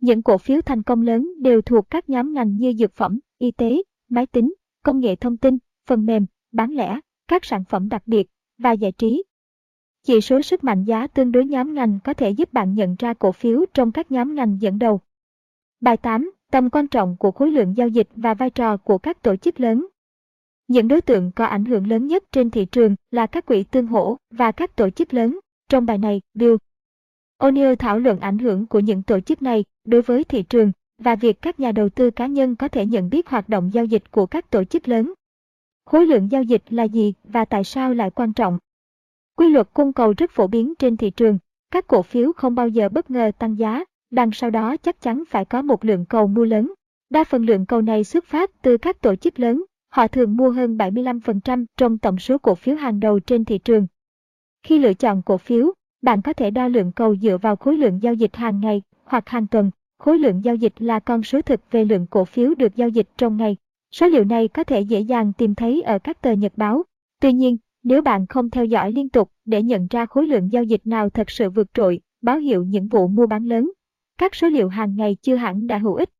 Những 0.00 0.22
cổ 0.22 0.38
phiếu 0.38 0.60
thành 0.60 0.82
công 0.82 1.02
lớn 1.02 1.32
đều 1.42 1.62
thuộc 1.62 1.90
các 1.90 2.10
nhóm 2.10 2.32
ngành 2.32 2.56
như 2.56 2.72
dược 2.72 2.92
phẩm, 2.92 3.18
y 3.38 3.50
tế, 3.50 3.82
máy 4.08 4.26
tính, 4.26 4.54
công 4.82 5.00
nghệ 5.00 5.16
thông 5.16 5.36
tin, 5.36 5.58
phần 5.86 6.06
mềm, 6.06 6.26
bán 6.52 6.70
lẻ, 6.70 7.00
các 7.28 7.44
sản 7.44 7.64
phẩm 7.68 7.88
đặc 7.88 8.02
biệt 8.06 8.26
và 8.58 8.72
giải 8.72 8.92
trí. 8.92 9.22
Chỉ 10.08 10.20
số 10.20 10.42
sức 10.42 10.64
mạnh 10.64 10.84
giá 10.84 11.06
tương 11.06 11.32
đối 11.32 11.44
nhóm 11.44 11.74
ngành 11.74 11.98
có 12.04 12.14
thể 12.14 12.30
giúp 12.30 12.52
bạn 12.52 12.74
nhận 12.74 12.96
ra 12.98 13.14
cổ 13.14 13.32
phiếu 13.32 13.64
trong 13.74 13.92
các 13.92 14.10
nhóm 14.10 14.34
ngành 14.34 14.56
dẫn 14.60 14.78
đầu. 14.78 15.00
Bài 15.80 15.96
8. 15.96 16.30
Tầm 16.50 16.70
quan 16.70 16.88
trọng 16.88 17.16
của 17.16 17.30
khối 17.30 17.50
lượng 17.50 17.76
giao 17.76 17.88
dịch 17.88 18.08
và 18.16 18.34
vai 18.34 18.50
trò 18.50 18.76
của 18.76 18.98
các 18.98 19.22
tổ 19.22 19.36
chức 19.36 19.60
lớn. 19.60 19.86
Những 20.68 20.88
đối 20.88 21.00
tượng 21.00 21.32
có 21.32 21.44
ảnh 21.44 21.64
hưởng 21.64 21.86
lớn 21.86 22.06
nhất 22.06 22.24
trên 22.32 22.50
thị 22.50 22.64
trường 22.64 22.96
là 23.10 23.26
các 23.26 23.46
quỹ 23.46 23.62
tương 23.62 23.86
hỗ 23.86 24.16
và 24.30 24.52
các 24.52 24.76
tổ 24.76 24.90
chức 24.90 25.14
lớn. 25.14 25.38
Trong 25.68 25.86
bài 25.86 25.98
này, 25.98 26.20
Bill 26.34 26.56
O'Neill 27.38 27.74
thảo 27.74 27.98
luận 27.98 28.20
ảnh 28.20 28.38
hưởng 28.38 28.66
của 28.66 28.80
những 28.80 29.02
tổ 29.02 29.20
chức 29.20 29.42
này 29.42 29.64
đối 29.84 30.02
với 30.02 30.24
thị 30.24 30.42
trường 30.42 30.72
và 30.98 31.16
việc 31.16 31.42
các 31.42 31.60
nhà 31.60 31.72
đầu 31.72 31.88
tư 31.88 32.10
cá 32.10 32.26
nhân 32.26 32.56
có 32.56 32.68
thể 32.68 32.86
nhận 32.86 33.10
biết 33.10 33.28
hoạt 33.28 33.48
động 33.48 33.70
giao 33.72 33.84
dịch 33.84 34.10
của 34.10 34.26
các 34.26 34.50
tổ 34.50 34.64
chức 34.64 34.88
lớn. 34.88 35.12
Khối 35.84 36.06
lượng 36.06 36.30
giao 36.30 36.42
dịch 36.42 36.62
là 36.70 36.84
gì 36.84 37.14
và 37.24 37.44
tại 37.44 37.64
sao 37.64 37.94
lại 37.94 38.10
quan 38.10 38.32
trọng? 38.32 38.58
Quy 39.38 39.48
luật 39.48 39.68
cung 39.74 39.92
cầu 39.92 40.14
rất 40.18 40.30
phổ 40.30 40.46
biến 40.46 40.74
trên 40.78 40.96
thị 40.96 41.10
trường. 41.10 41.38
Các 41.70 41.86
cổ 41.86 42.02
phiếu 42.02 42.32
không 42.32 42.54
bao 42.54 42.68
giờ 42.68 42.88
bất 42.88 43.10
ngờ 43.10 43.30
tăng 43.38 43.58
giá, 43.58 43.84
đằng 44.10 44.32
sau 44.32 44.50
đó 44.50 44.76
chắc 44.76 45.00
chắn 45.00 45.22
phải 45.28 45.44
có 45.44 45.62
một 45.62 45.84
lượng 45.84 46.04
cầu 46.04 46.26
mua 46.26 46.44
lớn. 46.44 46.72
Đa 47.10 47.24
phần 47.24 47.44
lượng 47.44 47.66
cầu 47.66 47.82
này 47.82 48.04
xuất 48.04 48.24
phát 48.24 48.50
từ 48.62 48.76
các 48.76 49.00
tổ 49.00 49.16
chức 49.16 49.40
lớn, 49.40 49.64
họ 49.88 50.08
thường 50.08 50.36
mua 50.36 50.50
hơn 50.50 50.76
75% 50.76 51.64
trong 51.76 51.98
tổng 51.98 52.18
số 52.18 52.38
cổ 52.38 52.54
phiếu 52.54 52.76
hàng 52.76 53.00
đầu 53.00 53.20
trên 53.20 53.44
thị 53.44 53.58
trường. 53.58 53.86
Khi 54.62 54.78
lựa 54.78 54.94
chọn 54.94 55.22
cổ 55.22 55.38
phiếu, 55.38 55.72
bạn 56.02 56.22
có 56.22 56.32
thể 56.32 56.50
đo 56.50 56.68
lượng 56.68 56.92
cầu 56.92 57.16
dựa 57.16 57.38
vào 57.42 57.56
khối 57.56 57.76
lượng 57.76 58.02
giao 58.02 58.14
dịch 58.14 58.36
hàng 58.36 58.60
ngày 58.60 58.82
hoặc 59.04 59.28
hàng 59.28 59.46
tuần. 59.46 59.70
Khối 59.98 60.18
lượng 60.18 60.44
giao 60.44 60.54
dịch 60.54 60.74
là 60.78 60.98
con 60.98 61.22
số 61.22 61.42
thực 61.42 61.60
về 61.70 61.84
lượng 61.84 62.06
cổ 62.10 62.24
phiếu 62.24 62.54
được 62.54 62.76
giao 62.76 62.88
dịch 62.88 63.08
trong 63.16 63.36
ngày. 63.36 63.56
Số 63.90 64.06
liệu 64.06 64.24
này 64.24 64.48
có 64.48 64.64
thể 64.64 64.80
dễ 64.80 65.00
dàng 65.00 65.32
tìm 65.32 65.54
thấy 65.54 65.82
ở 65.82 65.98
các 65.98 66.22
tờ 66.22 66.32
nhật 66.32 66.52
báo. 66.56 66.82
Tuy 67.20 67.32
nhiên, 67.32 67.56
nếu 67.88 68.02
bạn 68.02 68.26
không 68.26 68.50
theo 68.50 68.64
dõi 68.64 68.92
liên 68.92 69.08
tục 69.08 69.30
để 69.44 69.62
nhận 69.62 69.86
ra 69.90 70.06
khối 70.06 70.26
lượng 70.26 70.52
giao 70.52 70.64
dịch 70.64 70.80
nào 70.84 71.10
thật 71.10 71.30
sự 71.30 71.50
vượt 71.50 71.74
trội, 71.74 72.00
báo 72.22 72.38
hiệu 72.38 72.64
những 72.64 72.88
vụ 72.88 73.08
mua 73.08 73.26
bán 73.26 73.44
lớn, 73.44 73.70
các 74.18 74.34
số 74.34 74.48
liệu 74.48 74.68
hàng 74.68 74.96
ngày 74.96 75.16
chưa 75.22 75.36
hẳn 75.36 75.66
đã 75.66 75.78
hữu 75.78 75.94
ích. 75.94 76.10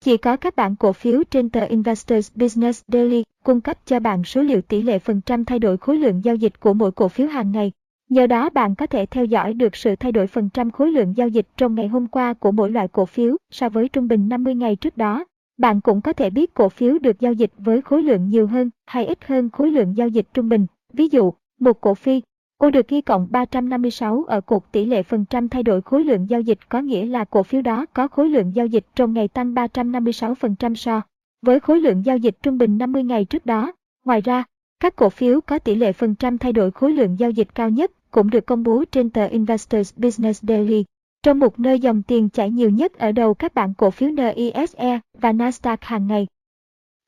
Chỉ 0.00 0.16
có 0.16 0.36
các 0.36 0.56
bản 0.56 0.76
cổ 0.76 0.92
phiếu 0.92 1.22
trên 1.30 1.50
tờ 1.50 1.64
Investors 1.64 2.32
Business 2.34 2.82
Daily 2.92 3.24
cung 3.44 3.60
cấp 3.60 3.78
cho 3.86 4.00
bạn 4.00 4.24
số 4.24 4.42
liệu 4.42 4.62
tỷ 4.62 4.82
lệ 4.82 4.98
phần 4.98 5.20
trăm 5.20 5.44
thay 5.44 5.58
đổi 5.58 5.76
khối 5.76 5.96
lượng 5.96 6.24
giao 6.24 6.34
dịch 6.34 6.60
của 6.60 6.74
mỗi 6.74 6.92
cổ 6.92 7.08
phiếu 7.08 7.26
hàng 7.26 7.52
ngày. 7.52 7.72
Nhờ 8.10 8.26
đó 8.26 8.50
bạn 8.50 8.74
có 8.74 8.86
thể 8.86 9.06
theo 9.06 9.24
dõi 9.24 9.54
được 9.54 9.76
sự 9.76 9.96
thay 9.96 10.12
đổi 10.12 10.26
phần 10.26 10.48
trăm 10.54 10.70
khối 10.70 10.92
lượng 10.92 11.16
giao 11.16 11.28
dịch 11.28 11.46
trong 11.56 11.74
ngày 11.74 11.88
hôm 11.88 12.06
qua 12.06 12.34
của 12.34 12.52
mỗi 12.52 12.70
loại 12.70 12.88
cổ 12.88 13.06
phiếu 13.06 13.36
so 13.50 13.68
với 13.68 13.88
trung 13.88 14.08
bình 14.08 14.28
50 14.28 14.54
ngày 14.54 14.76
trước 14.76 14.96
đó. 14.96 15.24
Bạn 15.58 15.80
cũng 15.80 16.00
có 16.00 16.12
thể 16.12 16.30
biết 16.30 16.54
cổ 16.54 16.68
phiếu 16.68 16.98
được 16.98 17.20
giao 17.20 17.32
dịch 17.32 17.52
với 17.58 17.82
khối 17.82 18.02
lượng 18.02 18.28
nhiều 18.28 18.46
hơn 18.46 18.70
hay 18.86 19.06
ít 19.06 19.18
hơn 19.24 19.50
khối 19.50 19.70
lượng 19.70 19.96
giao 19.96 20.08
dịch 20.08 20.26
trung 20.34 20.48
bình. 20.48 20.66
Ví 20.96 21.08
dụ, 21.08 21.32
một 21.60 21.80
cổ 21.80 21.94
phiếu 21.94 22.20
Ô 22.58 22.70
được 22.70 22.88
ghi 22.88 23.00
cộng 23.00 23.26
356 23.30 24.24
ở 24.24 24.40
cột 24.40 24.62
tỷ 24.72 24.84
lệ 24.84 25.02
phần 25.02 25.24
trăm 25.24 25.48
thay 25.48 25.62
đổi 25.62 25.82
khối 25.82 26.04
lượng 26.04 26.30
giao 26.30 26.40
dịch 26.40 26.58
có 26.68 26.80
nghĩa 26.80 27.06
là 27.06 27.24
cổ 27.24 27.42
phiếu 27.42 27.62
đó 27.62 27.86
có 27.92 28.08
khối 28.08 28.28
lượng 28.28 28.54
giao 28.54 28.66
dịch 28.66 28.86
trong 28.94 29.12
ngày 29.12 29.28
tăng 29.28 29.54
356% 29.54 30.74
so 30.74 31.02
với 31.42 31.60
khối 31.60 31.80
lượng 31.80 32.04
giao 32.04 32.16
dịch 32.16 32.36
trung 32.42 32.58
bình 32.58 32.78
50 32.78 33.04
ngày 33.04 33.24
trước 33.24 33.46
đó. 33.46 33.72
Ngoài 34.04 34.20
ra, 34.20 34.44
các 34.80 34.96
cổ 34.96 35.10
phiếu 35.10 35.40
có 35.40 35.58
tỷ 35.58 35.74
lệ 35.74 35.92
phần 35.92 36.14
trăm 36.14 36.38
thay 36.38 36.52
đổi 36.52 36.70
khối 36.70 36.92
lượng 36.92 37.18
giao 37.18 37.30
dịch 37.30 37.54
cao 37.54 37.70
nhất 37.70 37.90
cũng 38.10 38.30
được 38.30 38.46
công 38.46 38.62
bố 38.62 38.84
trên 38.92 39.10
tờ 39.10 39.26
Investors 39.26 39.94
Business 39.96 40.44
Daily. 40.44 40.84
Trong 41.22 41.38
một 41.38 41.60
nơi 41.60 41.80
dòng 41.80 42.02
tiền 42.02 42.28
chảy 42.28 42.50
nhiều 42.50 42.70
nhất 42.70 42.98
ở 42.98 43.12
đầu 43.12 43.34
các 43.34 43.54
bảng 43.54 43.74
cổ 43.74 43.90
phiếu 43.90 44.10
NISE 44.10 45.00
và 45.20 45.32
Nasdaq 45.32 45.76
hàng 45.80 46.06
ngày. 46.06 46.26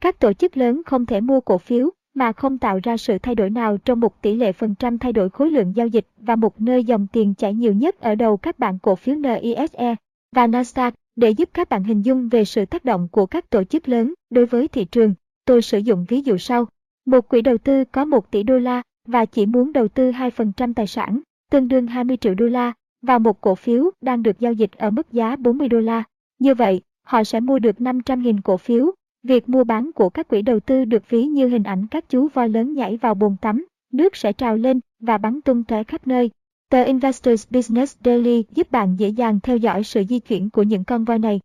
Các 0.00 0.18
tổ 0.18 0.32
chức 0.32 0.56
lớn 0.56 0.82
không 0.86 1.06
thể 1.06 1.20
mua 1.20 1.40
cổ 1.40 1.58
phiếu 1.58 1.90
mà 2.16 2.32
không 2.32 2.58
tạo 2.58 2.80
ra 2.82 2.96
sự 2.96 3.18
thay 3.18 3.34
đổi 3.34 3.50
nào 3.50 3.78
trong 3.78 4.00
một 4.00 4.22
tỷ 4.22 4.34
lệ 4.34 4.52
phần 4.52 4.74
trăm 4.74 4.98
thay 4.98 5.12
đổi 5.12 5.30
khối 5.30 5.50
lượng 5.50 5.72
giao 5.76 5.86
dịch 5.86 6.06
và 6.16 6.36
một 6.36 6.60
nơi 6.60 6.84
dòng 6.84 7.06
tiền 7.12 7.34
chảy 7.34 7.54
nhiều 7.54 7.72
nhất 7.72 8.00
ở 8.00 8.14
đầu 8.14 8.36
các 8.36 8.58
bạn 8.58 8.78
cổ 8.78 8.94
phiếu 8.94 9.14
NISE 9.14 9.94
và 10.36 10.46
Nasdaq 10.46 10.92
để 11.16 11.30
giúp 11.30 11.50
các 11.54 11.68
bạn 11.68 11.84
hình 11.84 12.02
dung 12.02 12.28
về 12.28 12.44
sự 12.44 12.64
tác 12.66 12.84
động 12.84 13.08
của 13.12 13.26
các 13.26 13.50
tổ 13.50 13.64
chức 13.64 13.88
lớn 13.88 14.14
đối 14.30 14.46
với 14.46 14.68
thị 14.68 14.84
trường. 14.84 15.14
Tôi 15.44 15.62
sử 15.62 15.78
dụng 15.78 16.04
ví 16.08 16.20
dụ 16.20 16.38
sau. 16.38 16.66
Một 17.06 17.28
quỹ 17.28 17.42
đầu 17.42 17.58
tư 17.58 17.84
có 17.84 18.04
1 18.04 18.30
tỷ 18.30 18.42
đô 18.42 18.58
la 18.58 18.82
và 19.08 19.24
chỉ 19.24 19.46
muốn 19.46 19.72
đầu 19.72 19.88
tư 19.88 20.10
2% 20.10 20.74
tài 20.74 20.86
sản, 20.86 21.20
tương 21.50 21.68
đương 21.68 21.86
20 21.86 22.16
triệu 22.16 22.34
đô 22.34 22.46
la, 22.46 22.72
vào 23.02 23.18
một 23.18 23.40
cổ 23.40 23.54
phiếu 23.54 23.90
đang 24.00 24.22
được 24.22 24.40
giao 24.40 24.52
dịch 24.52 24.72
ở 24.72 24.90
mức 24.90 25.12
giá 25.12 25.36
40 25.36 25.68
đô 25.68 25.80
la. 25.80 26.02
Như 26.38 26.54
vậy, 26.54 26.80
họ 27.02 27.24
sẽ 27.24 27.40
mua 27.40 27.58
được 27.58 27.76
500.000 27.78 28.40
cổ 28.44 28.56
phiếu 28.56 28.94
Việc 29.26 29.48
mua 29.48 29.64
bán 29.64 29.90
của 29.92 30.08
các 30.08 30.28
quỹ 30.28 30.42
đầu 30.42 30.60
tư 30.60 30.84
được 30.84 31.10
ví 31.10 31.24
như 31.24 31.48
hình 31.48 31.62
ảnh 31.62 31.86
các 31.86 32.08
chú 32.08 32.28
voi 32.28 32.48
lớn 32.48 32.74
nhảy 32.74 32.96
vào 32.96 33.14
bồn 33.14 33.36
tắm, 33.40 33.66
nước 33.92 34.16
sẽ 34.16 34.32
trào 34.32 34.56
lên 34.56 34.80
và 35.00 35.18
bắn 35.18 35.40
tung 35.40 35.64
tóe 35.64 35.84
khắp 35.84 36.06
nơi. 36.06 36.30
Tờ 36.70 36.82
Investors 36.82 37.46
Business 37.50 37.96
Daily 38.04 38.44
giúp 38.50 38.70
bạn 38.70 38.96
dễ 38.98 39.08
dàng 39.08 39.40
theo 39.42 39.56
dõi 39.56 39.84
sự 39.84 40.04
di 40.08 40.18
chuyển 40.18 40.50
của 40.50 40.62
những 40.62 40.84
con 40.84 41.04
voi 41.04 41.18
này. 41.18 41.40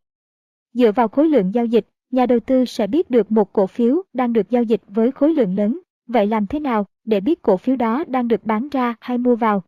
Dựa 0.74 0.92
vào 0.92 1.08
khối 1.08 1.30
lượng 1.30 1.54
giao 1.54 1.66
dịch, 1.66 1.86
nhà 2.12 2.26
đầu 2.26 2.40
tư 2.40 2.66
sẽ 2.66 2.88
biết 2.88 3.10
được 3.10 3.32
một 3.32 3.54
cổ 3.54 3.68
phiếu 3.68 4.02
đang 4.14 4.34
được 4.34 4.50
giao 4.50 4.64
dịch 4.64 4.82
với 4.88 5.12
khối 5.12 5.34
lượng 5.34 5.56
lớn. 5.56 5.80
Vậy 6.08 6.28
làm 6.28 6.48
thế 6.48 6.60
nào 6.60 6.86
để 7.06 7.20
biết 7.20 7.42
cổ 7.42 7.58
phiếu 7.58 7.76
đó 7.76 8.04
đang 8.08 8.28
được 8.28 8.46
bán 8.46 8.70
ra 8.72 8.96
hay 9.00 9.18
mua 9.18 9.36
vào? 9.36 9.64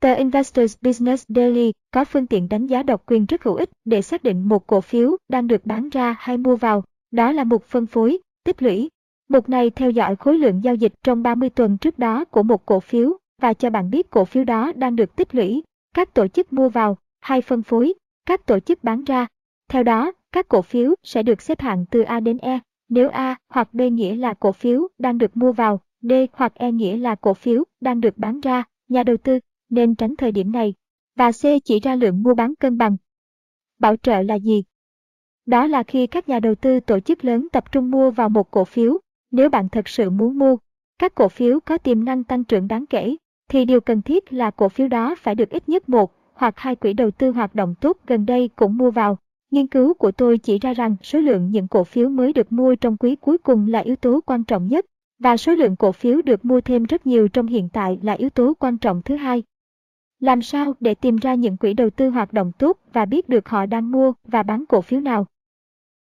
Tờ 0.00 0.14
Investors 0.14 0.76
Business 0.82 1.24
Daily 1.28 1.72
có 1.90 2.04
phương 2.04 2.26
tiện 2.26 2.48
đánh 2.48 2.66
giá 2.66 2.82
độc 2.82 3.02
quyền 3.06 3.26
rất 3.26 3.44
hữu 3.44 3.54
ích 3.54 3.70
để 3.84 4.02
xác 4.02 4.22
định 4.22 4.48
một 4.48 4.66
cổ 4.66 4.80
phiếu 4.80 5.16
đang 5.28 5.46
được 5.46 5.66
bán 5.66 5.88
ra 5.88 6.16
hay 6.18 6.38
mua 6.38 6.56
vào. 6.56 6.84
Đó 7.10 7.32
là 7.32 7.44
mục 7.44 7.64
phân 7.64 7.86
phối, 7.86 8.18
tích 8.44 8.62
lũy. 8.62 8.90
Mục 9.28 9.48
này 9.48 9.70
theo 9.70 9.90
dõi 9.90 10.16
khối 10.16 10.38
lượng 10.38 10.64
giao 10.64 10.74
dịch 10.74 10.92
trong 11.02 11.22
30 11.22 11.50
tuần 11.50 11.78
trước 11.78 11.98
đó 11.98 12.24
của 12.24 12.42
một 12.42 12.66
cổ 12.66 12.80
phiếu 12.80 13.18
và 13.40 13.54
cho 13.54 13.70
bạn 13.70 13.90
biết 13.90 14.10
cổ 14.10 14.24
phiếu 14.24 14.44
đó 14.44 14.72
đang 14.76 14.96
được 14.96 15.16
tích 15.16 15.34
lũy, 15.34 15.62
các 15.94 16.14
tổ 16.14 16.28
chức 16.28 16.52
mua 16.52 16.68
vào, 16.68 16.98
hay 17.20 17.40
phân 17.40 17.62
phối, 17.62 17.94
các 18.26 18.46
tổ 18.46 18.60
chức 18.60 18.84
bán 18.84 19.04
ra. 19.04 19.26
Theo 19.68 19.82
đó, 19.82 20.12
các 20.32 20.48
cổ 20.48 20.62
phiếu 20.62 20.94
sẽ 21.02 21.22
được 21.22 21.42
xếp 21.42 21.60
hạng 21.60 21.86
từ 21.90 22.02
A 22.02 22.20
đến 22.20 22.38
E. 22.38 22.58
Nếu 22.88 23.08
A 23.08 23.36
hoặc 23.48 23.74
B 23.74 23.80
nghĩa 23.80 24.16
là 24.16 24.34
cổ 24.34 24.52
phiếu 24.52 24.88
đang 24.98 25.18
được 25.18 25.36
mua 25.36 25.52
vào, 25.52 25.80
D 26.02 26.12
hoặc 26.32 26.54
E 26.54 26.72
nghĩa 26.72 26.96
là 26.96 27.14
cổ 27.14 27.34
phiếu 27.34 27.64
đang 27.80 28.00
được 28.00 28.18
bán 28.18 28.40
ra, 28.40 28.64
nhà 28.88 29.02
đầu 29.02 29.16
tư 29.16 29.38
nên 29.70 29.94
tránh 29.94 30.16
thời 30.16 30.32
điểm 30.32 30.52
này. 30.52 30.74
Và 31.16 31.32
C 31.32 31.42
chỉ 31.64 31.80
ra 31.80 31.94
lượng 31.94 32.22
mua 32.22 32.34
bán 32.34 32.54
cân 32.54 32.78
bằng. 32.78 32.96
Bảo 33.78 33.96
trợ 33.96 34.22
là 34.22 34.34
gì? 34.34 34.64
Đó 35.50 35.66
là 35.66 35.82
khi 35.82 36.06
các 36.06 36.28
nhà 36.28 36.40
đầu 36.40 36.54
tư 36.54 36.80
tổ 36.80 37.00
chức 37.00 37.24
lớn 37.24 37.48
tập 37.52 37.72
trung 37.72 37.90
mua 37.90 38.10
vào 38.10 38.28
một 38.28 38.50
cổ 38.50 38.64
phiếu, 38.64 38.98
nếu 39.30 39.48
bạn 39.48 39.68
thật 39.68 39.88
sự 39.88 40.10
muốn 40.10 40.38
mua, 40.38 40.56
các 40.98 41.14
cổ 41.14 41.28
phiếu 41.28 41.60
có 41.60 41.78
tiềm 41.78 42.04
năng 42.04 42.24
tăng 42.24 42.44
trưởng 42.44 42.68
đáng 42.68 42.86
kể, 42.86 43.16
thì 43.48 43.64
điều 43.64 43.80
cần 43.80 44.02
thiết 44.02 44.32
là 44.32 44.50
cổ 44.50 44.68
phiếu 44.68 44.88
đó 44.88 45.14
phải 45.18 45.34
được 45.34 45.50
ít 45.50 45.68
nhất 45.68 45.88
một 45.88 46.12
hoặc 46.34 46.58
hai 46.58 46.76
quỹ 46.76 46.92
đầu 46.92 47.10
tư 47.10 47.30
hoạt 47.30 47.54
động 47.54 47.74
tốt 47.80 47.96
gần 48.06 48.26
đây 48.26 48.50
cũng 48.56 48.76
mua 48.76 48.90
vào. 48.90 49.18
Nghiên 49.50 49.66
cứu 49.66 49.94
của 49.94 50.12
tôi 50.12 50.38
chỉ 50.38 50.58
ra 50.58 50.74
rằng 50.74 50.96
số 51.02 51.18
lượng 51.18 51.50
những 51.50 51.68
cổ 51.68 51.84
phiếu 51.84 52.08
mới 52.08 52.32
được 52.32 52.52
mua 52.52 52.74
trong 52.74 52.96
quý 52.96 53.16
cuối 53.16 53.38
cùng 53.38 53.68
là 53.68 53.78
yếu 53.78 53.96
tố 53.96 54.20
quan 54.26 54.44
trọng 54.44 54.66
nhất, 54.66 54.86
và 55.18 55.36
số 55.36 55.54
lượng 55.54 55.76
cổ 55.76 55.92
phiếu 55.92 56.22
được 56.22 56.44
mua 56.44 56.60
thêm 56.60 56.84
rất 56.84 57.06
nhiều 57.06 57.28
trong 57.28 57.46
hiện 57.46 57.68
tại 57.72 57.98
là 58.02 58.12
yếu 58.12 58.30
tố 58.30 58.54
quan 58.58 58.78
trọng 58.78 59.02
thứ 59.02 59.16
hai. 59.16 59.42
Làm 60.20 60.42
sao 60.42 60.74
để 60.80 60.94
tìm 60.94 61.16
ra 61.16 61.34
những 61.34 61.56
quỹ 61.56 61.74
đầu 61.74 61.90
tư 61.90 62.10
hoạt 62.10 62.32
động 62.32 62.52
tốt 62.58 62.78
và 62.92 63.04
biết 63.04 63.28
được 63.28 63.48
họ 63.48 63.66
đang 63.66 63.90
mua 63.90 64.12
và 64.24 64.42
bán 64.42 64.64
cổ 64.68 64.80
phiếu 64.80 65.00
nào? 65.00 65.26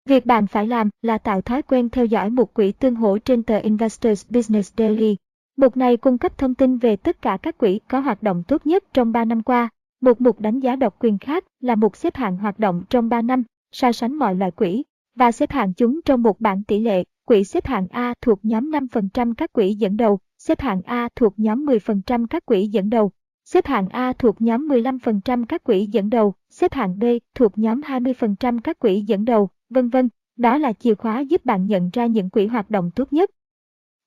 Việc 0.08 0.26
bạn 0.26 0.48
phải 0.48 0.68
làm 0.68 0.90
là 1.02 1.18
tạo 1.18 1.42
thói 1.42 1.62
quen 1.62 1.90
theo 1.90 2.06
dõi 2.06 2.30
một 2.30 2.54
quỹ 2.54 2.72
tương 2.72 2.96
hỗ 2.96 3.18
trên 3.18 3.44
tờ 3.44 3.58
Investors 3.58 4.26
Business 4.30 4.74
Daily. 4.78 5.16
Mục 5.58 5.78
này 5.78 5.98
cung 5.98 6.18
cấp 6.18 6.38
thông 6.38 6.56
tin 6.56 6.78
về 6.78 6.96
tất 6.96 7.22
cả 7.22 7.38
các 7.42 7.58
quỹ 7.58 7.80
có 7.88 8.00
hoạt 8.00 8.24
động 8.24 8.44
tốt 8.48 8.66
nhất 8.66 8.84
trong 8.94 9.12
3 9.12 9.26
năm 9.26 9.44
qua. 9.44 9.70
Một 10.02 10.22
mục 10.22 10.40
đánh 10.40 10.60
giá 10.60 10.76
độc 10.76 10.96
quyền 11.00 11.18
khác 11.18 11.44
là 11.60 11.76
mục 11.76 11.98
xếp 11.98 12.16
hạng 12.16 12.38
hoạt 12.38 12.60
động 12.60 12.84
trong 12.90 13.10
3 13.10 13.22
năm, 13.22 13.44
so 13.72 13.92
sánh 13.92 14.14
mọi 14.14 14.36
loại 14.36 14.52
quỹ, 14.52 14.84
và 15.16 15.32
xếp 15.32 15.52
hạng 15.52 15.74
chúng 15.74 16.02
trong 16.02 16.24
một 16.24 16.42
bảng 16.42 16.64
tỷ 16.64 16.80
lệ. 16.80 17.04
Quỹ 17.26 17.44
xếp 17.44 17.66
hạng 17.66 17.88
A 17.92 18.14
thuộc 18.22 18.40
nhóm 18.44 18.72
5% 18.72 19.34
các 19.34 19.54
quỹ 19.54 19.74
dẫn 19.74 19.98
đầu, 19.98 20.20
xếp 20.38 20.62
hạng 20.62 20.82
A 20.82 21.10
thuộc 21.16 21.34
nhóm 21.38 21.66
10% 21.66 22.28
các 22.28 22.46
quỹ 22.46 22.68
dẫn 22.68 22.90
đầu, 22.90 23.12
xếp 23.46 23.66
hạng 23.66 23.90
A 23.90 24.14
thuộc 24.14 24.42
nhóm 24.42 24.68
15% 24.68 25.46
các 25.46 25.64
quỹ 25.64 25.86
dẫn 25.86 26.10
đầu, 26.10 26.34
xếp 26.50 26.74
hạng 26.74 27.00
B 27.00 27.04
thuộc 27.36 27.58
nhóm 27.58 27.82
20% 27.82 28.60
các 28.64 28.80
quỹ 28.80 29.02
dẫn 29.02 29.26
đầu, 29.26 29.50
vân 29.70 29.90
vân. 29.90 30.10
Đó 30.38 30.58
là 30.58 30.74
chìa 30.74 30.96
khóa 30.96 31.20
giúp 31.20 31.46
bạn 31.46 31.66
nhận 31.66 31.90
ra 31.94 32.06
những 32.06 32.30
quỹ 32.30 32.46
hoạt 32.46 32.70
động 32.70 32.92
tốt 32.96 33.14
nhất. 33.14 33.30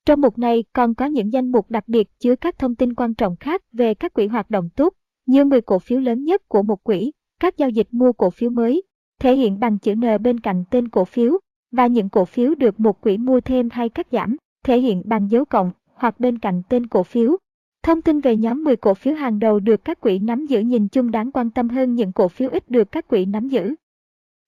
Trong 0.06 0.20
mục 0.20 0.38
này 0.38 0.64
còn 0.72 0.94
có 0.94 1.06
những 1.06 1.32
danh 1.32 1.52
mục 1.52 1.70
đặc 1.70 1.88
biệt 1.88 2.08
chứa 2.18 2.36
các 2.36 2.58
thông 2.58 2.74
tin 2.74 2.94
quan 2.94 3.14
trọng 3.14 3.36
khác 3.36 3.62
về 3.72 3.94
các 3.94 4.14
quỹ 4.14 4.26
hoạt 4.26 4.50
động 4.50 4.68
tốt, 4.76 4.94
như 5.26 5.44
10 5.44 5.60
cổ 5.60 5.78
phiếu 5.78 6.00
lớn 6.00 6.24
nhất 6.24 6.48
của 6.48 6.62
một 6.62 6.84
quỹ, 6.84 7.12
các 7.40 7.56
giao 7.56 7.70
dịch 7.70 7.88
mua 7.90 8.12
cổ 8.12 8.30
phiếu 8.30 8.50
mới, 8.50 8.82
thể 9.20 9.36
hiện 9.36 9.60
bằng 9.60 9.78
chữ 9.78 9.94
N 9.94 10.22
bên 10.22 10.40
cạnh 10.40 10.64
tên 10.70 10.88
cổ 10.88 11.04
phiếu, 11.04 11.38
và 11.72 11.86
những 11.86 12.08
cổ 12.08 12.24
phiếu 12.24 12.54
được 12.54 12.80
một 12.80 13.00
quỹ 13.00 13.18
mua 13.18 13.40
thêm 13.40 13.68
hay 13.72 13.88
cắt 13.88 14.06
giảm, 14.12 14.36
thể 14.64 14.80
hiện 14.80 15.02
bằng 15.04 15.30
dấu 15.30 15.44
cộng 15.44 15.70
hoặc 15.94 16.20
bên 16.20 16.38
cạnh 16.38 16.62
tên 16.68 16.86
cổ 16.86 17.02
phiếu. 17.02 17.36
Thông 17.82 18.02
tin 18.02 18.20
về 18.20 18.36
nhóm 18.36 18.64
10 18.64 18.76
cổ 18.76 18.94
phiếu 18.94 19.14
hàng 19.14 19.38
đầu 19.38 19.60
được 19.60 19.84
các 19.84 20.00
quỹ 20.00 20.18
nắm 20.18 20.46
giữ 20.46 20.60
nhìn 20.60 20.88
chung 20.88 21.10
đáng 21.10 21.32
quan 21.32 21.50
tâm 21.50 21.68
hơn 21.68 21.94
những 21.94 22.12
cổ 22.12 22.28
phiếu 22.28 22.50
ít 22.50 22.70
được 22.70 22.92
các 22.92 23.08
quỹ 23.08 23.24
nắm 23.24 23.48
giữ. 23.48 23.74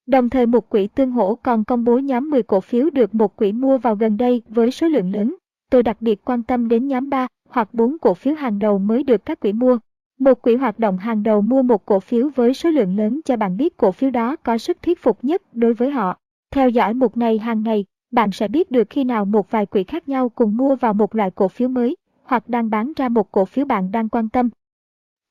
Đồng 0.07 0.31
thời 0.31 0.47
một 0.47 0.71
quỹ 0.71 0.87
tương 0.87 1.11
hỗ 1.11 1.35
còn 1.35 1.65
công 1.65 1.85
bố 1.85 1.99
nhóm 1.99 2.31
10 2.31 2.43
cổ 2.43 2.61
phiếu 2.61 2.91
được 2.91 3.15
một 3.15 3.37
quỹ 3.37 3.53
mua 3.53 3.79
vào 3.79 3.97
gần 3.97 4.17
đây 4.17 4.43
với 4.49 4.71
số 4.71 4.89
lượng 4.89 5.13
lớn. 5.13 5.37
Tôi 5.71 5.83
đặc 5.83 6.03
biệt 6.03 6.25
quan 6.25 6.43
tâm 6.43 6.69
đến 6.69 6.89
nhóm 6.89 7.11
3 7.11 7.27
hoặc 7.49 7.75
4 7.75 7.99
cổ 7.99 8.15
phiếu 8.15 8.35
hàng 8.35 8.59
đầu 8.59 8.79
mới 8.79 9.03
được 9.03 9.27
các 9.27 9.41
quỹ 9.41 9.53
mua. 9.53 9.79
Một 10.19 10.43
quỹ 10.43 10.57
hoạt 10.57 10.79
động 10.79 10.99
hàng 10.99 11.23
đầu 11.23 11.41
mua 11.41 11.63
một 11.63 11.87
cổ 11.87 12.01
phiếu 12.01 12.31
với 12.35 12.55
số 12.55 12.71
lượng 12.71 12.97
lớn 12.97 13.21
cho 13.25 13.37
bạn 13.37 13.57
biết 13.57 13.77
cổ 13.77 13.93
phiếu 13.93 14.11
đó 14.11 14.37
có 14.37 14.59
sức 14.59 14.83
thuyết 14.83 15.03
phục 15.03 15.25
nhất 15.25 15.43
đối 15.53 15.75
với 15.75 15.91
họ. 15.91 16.19
Theo 16.51 16.69
dõi 16.69 16.95
mục 16.95 17.17
này 17.17 17.39
hàng 17.39 17.63
ngày, 17.63 17.85
bạn 18.11 18.33
sẽ 18.33 18.49
biết 18.49 18.71
được 18.71 18.91
khi 18.91 19.05
nào 19.05 19.25
một 19.25 19.51
vài 19.51 19.67
quỹ 19.67 19.85
khác 19.85 20.09
nhau 20.09 20.29
cùng 20.29 20.57
mua 20.57 20.77
vào 20.77 20.95
một 20.95 21.15
loại 21.15 21.31
cổ 21.31 21.49
phiếu 21.49 21.69
mới, 21.69 21.97
hoặc 22.25 22.49
đang 22.49 22.71
bán 22.71 22.93
ra 22.97 23.09
một 23.09 23.33
cổ 23.33 23.45
phiếu 23.45 23.65
bạn 23.65 23.93
đang 23.93 24.09
quan 24.09 24.29
tâm. 24.29 24.51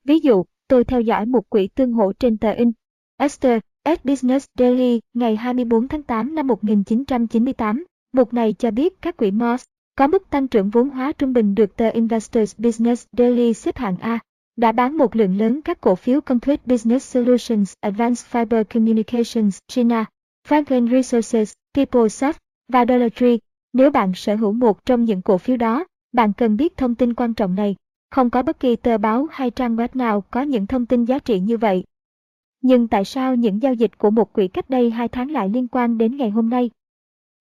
Ví 0.04 0.20
dụ, 0.20 0.44
tôi 0.68 0.84
theo 0.84 1.02
dõi 1.02 1.26
một 1.26 1.50
quỹ 1.50 1.68
tương 1.68 1.94
hỗ 1.94 2.14
trên 2.14 2.38
tờ 2.38 2.52
in. 2.52 2.72
Esther, 3.18 3.60
S 3.86 4.00
Business 4.04 4.46
Daily 4.60 5.00
ngày 5.14 5.36
24 5.36 5.88
tháng 5.88 6.04
8 6.04 6.36
năm 6.36 6.48
1998. 6.48 7.86
Mục 8.14 8.34
này 8.34 8.54
cho 8.54 8.72
biết 8.72 9.02
các 9.02 9.18
quỹ 9.18 9.32
Moss, 9.32 9.64
Có 9.96 10.08
mức 10.08 10.30
tăng 10.30 10.48
trưởng 10.48 10.70
vốn 10.70 10.90
hóa 10.90 11.12
trung 11.12 11.34
bình 11.34 11.56
được 11.56 11.76
tờ 11.76 11.90
Investors 11.90 12.56
Business 12.58 13.06
Daily 13.18 13.54
xếp 13.54 13.78
hạng 13.78 13.98
A, 13.98 14.20
đã 14.56 14.72
bán 14.72 14.98
một 14.98 15.16
lượng 15.16 15.38
lớn 15.38 15.62
các 15.62 15.82
cổ 15.82 15.96
phiếu 15.96 16.22
Complete 16.22 16.62
Business 16.66 17.16
Solutions, 17.16 17.74
Advanced 17.80 18.26
Fiber 18.32 18.64
Communications, 18.64 19.60
China, 19.68 20.06
Franklin 20.48 20.92
Resources, 20.92 21.54
PeopleSoft 21.78 22.34
và 22.68 22.86
Dollar 22.86 23.14
Tree. 23.16 23.38
Nếu 23.74 23.92
bạn 23.92 24.12
sở 24.16 24.36
hữu 24.36 24.52
một 24.52 24.86
trong 24.86 25.06
những 25.06 25.22
cổ 25.22 25.38
phiếu 25.38 25.58
đó, 25.58 25.86
bạn 26.12 26.34
cần 26.34 26.58
biết 26.58 26.78
thông 26.78 26.96
tin 26.96 27.14
quan 27.14 27.34
trọng 27.34 27.56
này. 27.56 27.76
Không 28.12 28.30
có 28.30 28.42
bất 28.42 28.60
kỳ 28.60 28.76
tờ 28.76 28.98
báo 28.98 29.28
hay 29.32 29.52
trang 29.52 29.76
web 29.76 29.90
nào 29.94 30.22
có 30.22 30.42
những 30.42 30.68
thông 30.68 30.86
tin 30.86 31.06
giá 31.06 31.20
trị 31.20 31.40
như 31.40 31.58
vậy. 31.58 31.84
Nhưng 32.62 32.88
tại 32.88 33.05
sao 33.05 33.36
những 33.36 33.62
giao 33.62 33.74
dịch 33.74 33.97
của 33.97 34.09
một 34.09 34.34
quỹ 34.34 34.47
cách 34.47 34.70
đây 34.70 34.91
2 34.91 35.07
tháng 35.07 35.32
lại 35.32 35.49
liên 35.49 35.68
quan 35.68 35.97
đến 35.97 36.18
ngày 36.18 36.30
hôm 36.30 36.49
nay? 36.49 36.70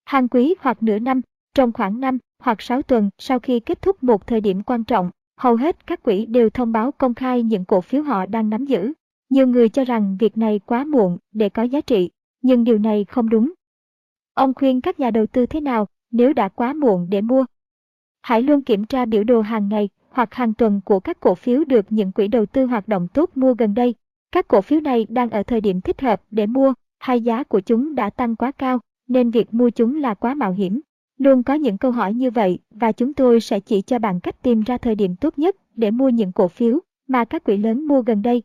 Hàng 0.04 0.28
quý 0.28 0.54
hoặc 0.60 0.82
nửa 0.82 0.98
năm, 0.98 1.20
trong 1.54 1.72
khoảng 1.72 2.00
5 2.00 2.18
hoặc 2.38 2.62
6 2.62 2.82
tuần 2.82 3.10
sau 3.18 3.38
khi 3.38 3.60
kết 3.60 3.82
thúc 3.82 4.02
một 4.02 4.26
thời 4.26 4.40
điểm 4.40 4.62
quan 4.62 4.84
trọng, 4.84 5.10
hầu 5.36 5.56
hết 5.56 5.86
các 5.86 6.02
quỹ 6.02 6.26
đều 6.26 6.50
thông 6.50 6.72
báo 6.72 6.92
công 6.92 7.14
khai 7.14 7.42
những 7.42 7.64
cổ 7.64 7.80
phiếu 7.80 8.02
họ 8.02 8.26
đang 8.26 8.50
nắm 8.50 8.64
giữ. 8.64 8.92
Nhiều 9.30 9.46
người 9.46 9.68
cho 9.68 9.84
rằng 9.84 10.16
việc 10.20 10.38
này 10.38 10.60
quá 10.66 10.84
muộn 10.84 11.18
để 11.32 11.48
có 11.48 11.62
giá 11.62 11.80
trị, 11.80 12.10
nhưng 12.42 12.64
điều 12.64 12.78
này 12.78 13.04
không 13.04 13.28
đúng. 13.28 13.52
Ông 14.34 14.54
khuyên 14.54 14.80
các 14.80 15.00
nhà 15.00 15.10
đầu 15.10 15.26
tư 15.26 15.46
thế 15.46 15.60
nào 15.60 15.86
nếu 16.10 16.32
đã 16.32 16.48
quá 16.48 16.72
muộn 16.72 17.06
để 17.10 17.20
mua? 17.20 17.44
Hãy 18.22 18.42
luôn 18.42 18.62
kiểm 18.62 18.84
tra 18.84 19.04
biểu 19.04 19.24
đồ 19.24 19.40
hàng 19.40 19.68
ngày 19.68 19.88
hoặc 20.10 20.34
hàng 20.34 20.54
tuần 20.54 20.80
của 20.84 21.00
các 21.00 21.20
cổ 21.20 21.34
phiếu 21.34 21.64
được 21.64 21.86
những 21.90 22.12
quỹ 22.12 22.28
đầu 22.28 22.46
tư 22.46 22.66
hoạt 22.66 22.88
động 22.88 23.08
tốt 23.08 23.30
mua 23.34 23.54
gần 23.54 23.74
đây. 23.74 23.94
Các 24.32 24.48
cổ 24.48 24.60
phiếu 24.60 24.80
này 24.80 25.06
đang 25.08 25.30
ở 25.30 25.42
thời 25.42 25.60
điểm 25.60 25.80
thích 25.80 26.00
hợp 26.00 26.22
để 26.30 26.46
mua, 26.46 26.74
hay 26.98 27.20
giá 27.20 27.44
của 27.44 27.60
chúng 27.60 27.94
đã 27.94 28.10
tăng 28.10 28.36
quá 28.36 28.52
cao, 28.52 28.80
nên 29.08 29.30
việc 29.30 29.54
mua 29.54 29.70
chúng 29.70 30.00
là 30.00 30.14
quá 30.14 30.34
mạo 30.34 30.52
hiểm. 30.52 30.80
Luôn 31.18 31.42
có 31.42 31.54
những 31.54 31.78
câu 31.78 31.90
hỏi 31.90 32.14
như 32.14 32.30
vậy 32.30 32.58
và 32.70 32.92
chúng 32.92 33.14
tôi 33.14 33.40
sẽ 33.40 33.60
chỉ 33.60 33.82
cho 33.82 33.98
bạn 33.98 34.20
cách 34.20 34.42
tìm 34.42 34.60
ra 34.60 34.78
thời 34.78 34.94
điểm 34.94 35.16
tốt 35.16 35.38
nhất 35.38 35.56
để 35.74 35.90
mua 35.90 36.08
những 36.08 36.32
cổ 36.32 36.48
phiếu 36.48 36.78
mà 37.08 37.24
các 37.24 37.44
quỹ 37.44 37.56
lớn 37.56 37.86
mua 37.86 38.02
gần 38.02 38.22
đây. 38.22 38.42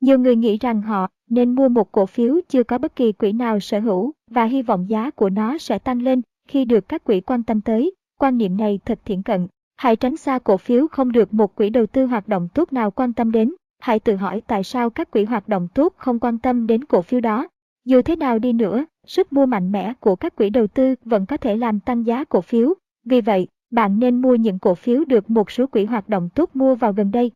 Nhiều 0.00 0.18
người 0.18 0.36
nghĩ 0.36 0.58
rằng 0.58 0.82
họ 0.82 1.08
nên 1.30 1.54
mua 1.54 1.68
một 1.68 1.92
cổ 1.92 2.06
phiếu 2.06 2.40
chưa 2.48 2.62
có 2.62 2.78
bất 2.78 2.96
kỳ 2.96 3.12
quỹ 3.12 3.32
nào 3.32 3.60
sở 3.60 3.80
hữu 3.80 4.12
và 4.30 4.44
hy 4.44 4.62
vọng 4.62 4.90
giá 4.90 5.10
của 5.10 5.30
nó 5.30 5.58
sẽ 5.58 5.78
tăng 5.78 6.02
lên 6.02 6.22
khi 6.48 6.64
được 6.64 6.88
các 6.88 7.04
quỹ 7.04 7.20
quan 7.20 7.42
tâm 7.42 7.60
tới. 7.60 7.92
Quan 8.18 8.38
niệm 8.38 8.56
này 8.56 8.80
thật 8.84 8.98
thiện 9.04 9.22
cận. 9.22 9.46
Hãy 9.76 9.96
tránh 9.96 10.16
xa 10.16 10.38
cổ 10.38 10.56
phiếu 10.56 10.88
không 10.88 11.12
được 11.12 11.34
một 11.34 11.54
quỹ 11.54 11.70
đầu 11.70 11.86
tư 11.86 12.06
hoạt 12.06 12.28
động 12.28 12.48
tốt 12.54 12.72
nào 12.72 12.90
quan 12.90 13.12
tâm 13.12 13.32
đến. 13.32 13.54
Hãy 13.86 14.00
tự 14.00 14.16
hỏi 14.16 14.42
tại 14.46 14.64
sao 14.64 14.90
các 14.90 15.10
quỹ 15.10 15.24
hoạt 15.24 15.48
động 15.48 15.68
tốt 15.74 15.94
không 15.96 16.18
quan 16.18 16.38
tâm 16.38 16.66
đến 16.66 16.84
cổ 16.84 17.02
phiếu 17.02 17.20
đó. 17.20 17.48
Dù 17.84 18.02
thế 18.02 18.16
nào 18.16 18.38
đi 18.38 18.52
nữa, 18.52 18.84
sức 19.06 19.32
mua 19.32 19.46
mạnh 19.46 19.72
mẽ 19.72 19.92
của 20.00 20.16
các 20.16 20.36
quỹ 20.36 20.50
đầu 20.50 20.66
tư 20.66 20.94
vẫn 21.04 21.26
có 21.26 21.36
thể 21.36 21.56
làm 21.56 21.80
tăng 21.80 22.06
giá 22.06 22.24
cổ 22.24 22.40
phiếu. 22.40 22.74
Vì 23.04 23.20
vậy, 23.20 23.48
bạn 23.70 23.98
nên 23.98 24.20
mua 24.20 24.34
những 24.34 24.58
cổ 24.58 24.74
phiếu 24.74 25.04
được 25.04 25.30
một 25.30 25.50
số 25.50 25.66
quỹ 25.66 25.84
hoạt 25.84 26.08
động 26.08 26.28
tốt 26.34 26.50
mua 26.54 26.74
vào 26.74 26.92
gần 26.92 27.10
đây. 27.10 27.30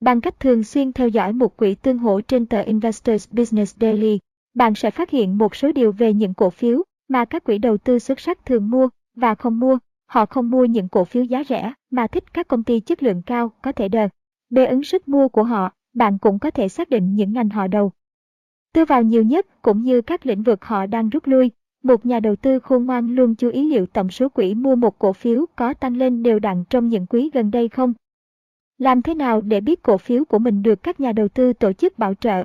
Bằng 0.00 0.20
cách 0.20 0.40
thường 0.40 0.64
xuyên 0.64 0.92
theo 0.92 1.08
dõi 1.08 1.32
một 1.32 1.56
quỹ 1.56 1.74
tương 1.74 1.98
hỗ 1.98 2.20
trên 2.20 2.46
tờ 2.46 2.62
Investors 2.62 3.28
Business 3.32 3.76
Daily, 3.80 4.18
bạn 4.54 4.74
sẽ 4.74 4.90
phát 4.90 5.10
hiện 5.10 5.38
một 5.38 5.56
số 5.56 5.72
điều 5.72 5.92
về 5.92 6.12
những 6.12 6.34
cổ 6.34 6.50
phiếu 6.50 6.82
mà 7.08 7.24
các 7.24 7.44
quỹ 7.44 7.58
đầu 7.58 7.78
tư 7.78 7.98
xuất 7.98 8.20
sắc 8.20 8.44
thường 8.44 8.70
mua 8.70 8.88
và 9.16 9.34
không 9.34 9.60
mua. 9.60 9.78
Họ 10.06 10.26
không 10.26 10.50
mua 10.50 10.64
những 10.64 10.88
cổ 10.88 11.04
phiếu 11.04 11.24
giá 11.24 11.44
rẻ 11.48 11.72
mà 11.90 12.06
thích 12.06 12.24
các 12.34 12.48
công 12.48 12.64
ty 12.64 12.80
chất 12.80 13.02
lượng 13.02 13.22
cao 13.22 13.52
có 13.62 13.72
thể 13.72 13.88
đờ. 13.88 14.08
Về 14.50 14.66
ứng 14.66 14.82
sức 14.82 15.08
mua 15.08 15.28
của 15.28 15.44
họ, 15.44 15.72
bạn 15.94 16.18
cũng 16.18 16.38
có 16.38 16.50
thể 16.50 16.68
xác 16.68 16.90
định 16.90 17.14
những 17.14 17.32
ngành 17.32 17.48
họ 17.48 17.66
đầu 17.66 17.92
tư 18.72 18.84
vào 18.84 19.02
nhiều 19.02 19.22
nhất 19.22 19.46
cũng 19.62 19.82
như 19.82 20.00
các 20.00 20.26
lĩnh 20.26 20.42
vực 20.42 20.64
họ 20.64 20.86
đang 20.86 21.08
rút 21.08 21.26
lui. 21.26 21.50
Một 21.82 22.06
nhà 22.06 22.20
đầu 22.20 22.36
tư 22.36 22.58
khôn 22.58 22.86
ngoan 22.86 23.14
luôn 23.14 23.34
chú 23.34 23.50
ý 23.50 23.68
liệu 23.68 23.86
tổng 23.86 24.10
số 24.10 24.28
quỹ 24.28 24.54
mua 24.54 24.76
một 24.76 24.98
cổ 24.98 25.12
phiếu 25.12 25.46
có 25.56 25.74
tăng 25.74 25.96
lên 25.96 26.22
đều 26.22 26.38
đặn 26.38 26.64
trong 26.70 26.88
những 26.88 27.06
quý 27.06 27.30
gần 27.34 27.50
đây 27.50 27.68
không. 27.68 27.94
Làm 28.78 29.02
thế 29.02 29.14
nào 29.14 29.40
để 29.40 29.60
biết 29.60 29.82
cổ 29.82 29.98
phiếu 29.98 30.24
của 30.24 30.38
mình 30.38 30.62
được 30.62 30.82
các 30.82 31.00
nhà 31.00 31.12
đầu 31.12 31.28
tư 31.28 31.52
tổ 31.52 31.72
chức 31.72 31.98
bảo 31.98 32.14
trợ? 32.14 32.44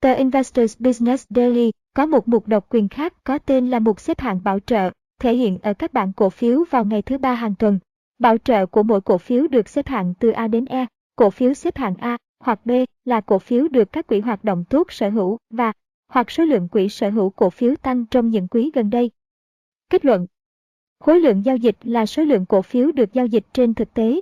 Tờ 0.00 0.14
Investors 0.14 0.80
Business 0.80 1.26
Daily 1.30 1.72
có 1.94 2.06
một 2.06 2.28
mục 2.28 2.48
độc 2.48 2.66
quyền 2.68 2.88
khác 2.88 3.14
có 3.24 3.38
tên 3.38 3.70
là 3.70 3.78
mục 3.78 4.00
xếp 4.00 4.20
hạng 4.20 4.40
bảo 4.44 4.60
trợ, 4.60 4.90
thể 5.20 5.34
hiện 5.34 5.58
ở 5.62 5.74
các 5.74 5.92
bảng 5.92 6.12
cổ 6.12 6.30
phiếu 6.30 6.64
vào 6.70 6.84
ngày 6.84 7.02
thứ 7.02 7.18
ba 7.18 7.34
hàng 7.34 7.54
tuần. 7.54 7.78
Bảo 8.18 8.38
trợ 8.38 8.66
của 8.66 8.82
mỗi 8.82 9.00
cổ 9.00 9.18
phiếu 9.18 9.46
được 9.46 9.68
xếp 9.68 9.86
hạng 9.86 10.14
từ 10.20 10.30
A 10.30 10.48
đến 10.48 10.64
E, 10.64 10.86
cổ 11.20 11.30
phiếu 11.30 11.54
xếp 11.54 11.76
hạng 11.76 11.94
A 11.94 12.16
hoặc 12.38 12.66
B 12.66 12.70
là 13.04 13.20
cổ 13.20 13.38
phiếu 13.38 13.68
được 13.68 13.92
các 13.92 14.06
quỹ 14.06 14.20
hoạt 14.20 14.44
động 14.44 14.64
tốt 14.70 14.92
sở 14.92 15.10
hữu 15.10 15.38
và 15.50 15.72
hoặc 16.08 16.30
số 16.30 16.44
lượng 16.44 16.68
quỹ 16.68 16.88
sở 16.88 17.10
hữu 17.10 17.30
cổ 17.30 17.50
phiếu 17.50 17.76
tăng 17.76 18.06
trong 18.06 18.28
những 18.28 18.48
quý 18.48 18.70
gần 18.74 18.90
đây. 18.90 19.10
Kết 19.90 20.04
luận 20.04 20.26
Khối 21.00 21.20
lượng 21.20 21.44
giao 21.44 21.56
dịch 21.56 21.76
là 21.82 22.06
số 22.06 22.24
lượng 22.24 22.46
cổ 22.46 22.62
phiếu 22.62 22.92
được 22.92 23.12
giao 23.12 23.26
dịch 23.26 23.44
trên 23.52 23.74
thực 23.74 23.94
tế. 23.94 24.20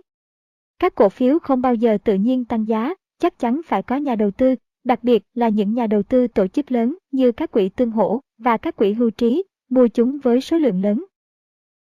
Các 0.79 0.95
cổ 0.95 1.09
phiếu 1.09 1.39
không 1.39 1.63
bao 1.63 1.75
giờ 1.75 1.99
tự 2.05 2.15
nhiên 2.15 2.45
tăng 2.45 2.69
giá, 2.69 2.95
chắc 3.19 3.39
chắn 3.39 3.61
phải 3.67 3.83
có 3.83 3.97
nhà 3.97 4.15
đầu 4.15 4.31
tư, 4.31 4.55
đặc 4.85 5.05
biệt 5.05 5.23
là 5.35 5.49
những 5.49 5.75
nhà 5.75 5.87
đầu 5.87 6.03
tư 6.03 6.27
tổ 6.27 6.47
chức 6.47 6.73
lớn 6.73 6.97
như 7.11 7.33
các 7.33 7.51
quỹ 7.51 7.69
tương 7.69 7.91
hỗ 7.91 8.21
và 8.39 8.57
các 8.57 8.77
quỹ 8.77 8.93
hưu 8.93 9.11
trí, 9.11 9.45
mua 9.71 9.89
chúng 9.89 10.19
với 10.19 10.41
số 10.41 10.59
lượng 10.59 10.83
lớn. 10.83 11.05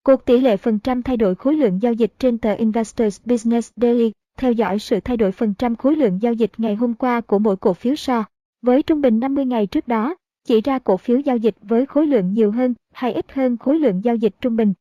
Cuộc 0.04 0.26
tỷ 0.26 0.40
lệ 0.40 0.58
phần 0.58 0.80
trăm 0.80 1.04
thay 1.04 1.18
đổi 1.18 1.36
khối 1.36 1.56
lượng 1.56 1.82
giao 1.82 1.94
dịch 1.94 2.14
trên 2.20 2.38
tờ 2.38 2.54
Investors 2.54 3.22
Business 3.26 3.72
Daily 3.76 4.12
theo 4.38 4.52
dõi 4.52 4.80
sự 4.80 5.00
thay 5.00 5.18
đổi 5.18 5.32
phần 5.32 5.54
trăm 5.54 5.76
khối 5.76 5.96
lượng 5.96 6.22
giao 6.22 6.34
dịch 6.34 6.52
ngày 6.58 6.76
hôm 6.76 6.94
qua 6.94 7.22
của 7.22 7.40
mỗi 7.40 7.58
cổ 7.58 7.74
phiếu 7.74 7.96
so 7.96 8.24
với 8.62 8.84
trung 8.84 9.02
bình 9.02 9.20
50 9.20 9.46
ngày 9.46 9.68
trước 9.68 9.88
đó, 9.88 10.16
chỉ 10.44 10.62
ra 10.62 10.80
cổ 10.80 10.98
phiếu 10.98 11.20
giao 11.20 11.38
dịch 11.38 11.56
với 11.62 11.86
khối 11.86 12.08
lượng 12.08 12.34
nhiều 12.34 12.52
hơn 12.52 12.74
hay 12.94 13.14
ít 13.14 13.32
hơn 13.32 13.58
khối 13.58 13.80
lượng 13.80 14.04
giao 14.04 14.16
dịch 14.16 14.36
trung 14.42 14.56
bình. 14.56 14.74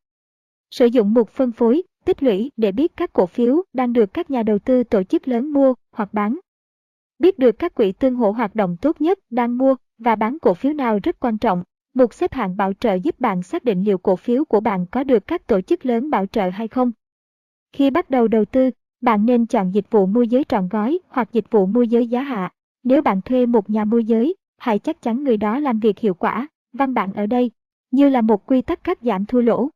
Sử 0.70 0.86
dụng 0.86 1.14
mục 1.14 1.30
phân 1.30 1.52
phối, 1.52 1.82
tích 2.04 2.22
lũy 2.22 2.50
để 2.56 2.72
biết 2.72 2.96
các 2.96 3.12
cổ 3.12 3.26
phiếu 3.26 3.62
đang 3.72 3.92
được 3.92 4.14
các 4.14 4.30
nhà 4.30 4.42
đầu 4.42 4.58
tư 4.58 4.84
tổ 4.84 5.02
chức 5.02 5.28
lớn 5.28 5.52
mua 5.52 5.74
hoặc 5.92 6.14
bán. 6.14 6.38
Biết 7.18 7.38
được 7.38 7.52
các 7.58 7.74
quỹ 7.74 7.92
tương 7.92 8.16
hỗ 8.16 8.30
hoạt 8.30 8.54
động 8.54 8.76
tốt 8.80 9.00
nhất 9.00 9.18
đang 9.30 9.58
mua 9.58 9.76
và 9.98 10.16
bán 10.16 10.38
cổ 10.38 10.54
phiếu 10.54 10.72
nào 10.72 10.98
rất 11.02 11.20
quan 11.20 11.38
trọng. 11.38 11.62
Mục 11.94 12.14
xếp 12.14 12.32
hạng 12.32 12.56
bảo 12.56 12.72
trợ 12.72 12.94
giúp 12.94 13.20
bạn 13.20 13.42
xác 13.42 13.64
định 13.64 13.84
liệu 13.84 13.98
cổ 13.98 14.16
phiếu 14.16 14.44
của 14.44 14.60
bạn 14.60 14.86
có 14.86 15.04
được 15.04 15.26
các 15.26 15.46
tổ 15.46 15.60
chức 15.60 15.86
lớn 15.86 16.10
bảo 16.10 16.26
trợ 16.26 16.48
hay 16.48 16.68
không. 16.68 16.92
Khi 17.72 17.90
bắt 17.90 18.10
đầu 18.10 18.28
đầu 18.28 18.44
tư, 18.44 18.70
bạn 19.04 19.26
nên 19.26 19.46
chọn 19.46 19.70
dịch 19.74 19.90
vụ 19.90 20.06
môi 20.06 20.28
giới 20.28 20.44
trọn 20.44 20.68
gói 20.68 20.98
hoặc 21.08 21.32
dịch 21.32 21.50
vụ 21.50 21.66
môi 21.66 21.88
giới 21.88 22.06
giá 22.06 22.22
hạ. 22.22 22.50
Nếu 22.84 23.02
bạn 23.02 23.20
thuê 23.22 23.46
một 23.46 23.70
nhà 23.70 23.84
môi 23.84 24.04
giới, 24.04 24.34
hãy 24.58 24.78
chắc 24.78 25.02
chắn 25.02 25.24
người 25.24 25.36
đó 25.36 25.58
làm 25.58 25.80
việc 25.80 25.98
hiệu 25.98 26.14
quả. 26.14 26.48
Văn 26.72 26.94
bản 26.94 27.12
ở 27.12 27.26
đây, 27.26 27.50
như 27.90 28.08
là 28.08 28.20
một 28.20 28.46
quy 28.46 28.62
tắc 28.62 28.84
cắt 28.84 28.98
giảm 29.02 29.26
thua 29.26 29.40
lỗ. 29.40 29.68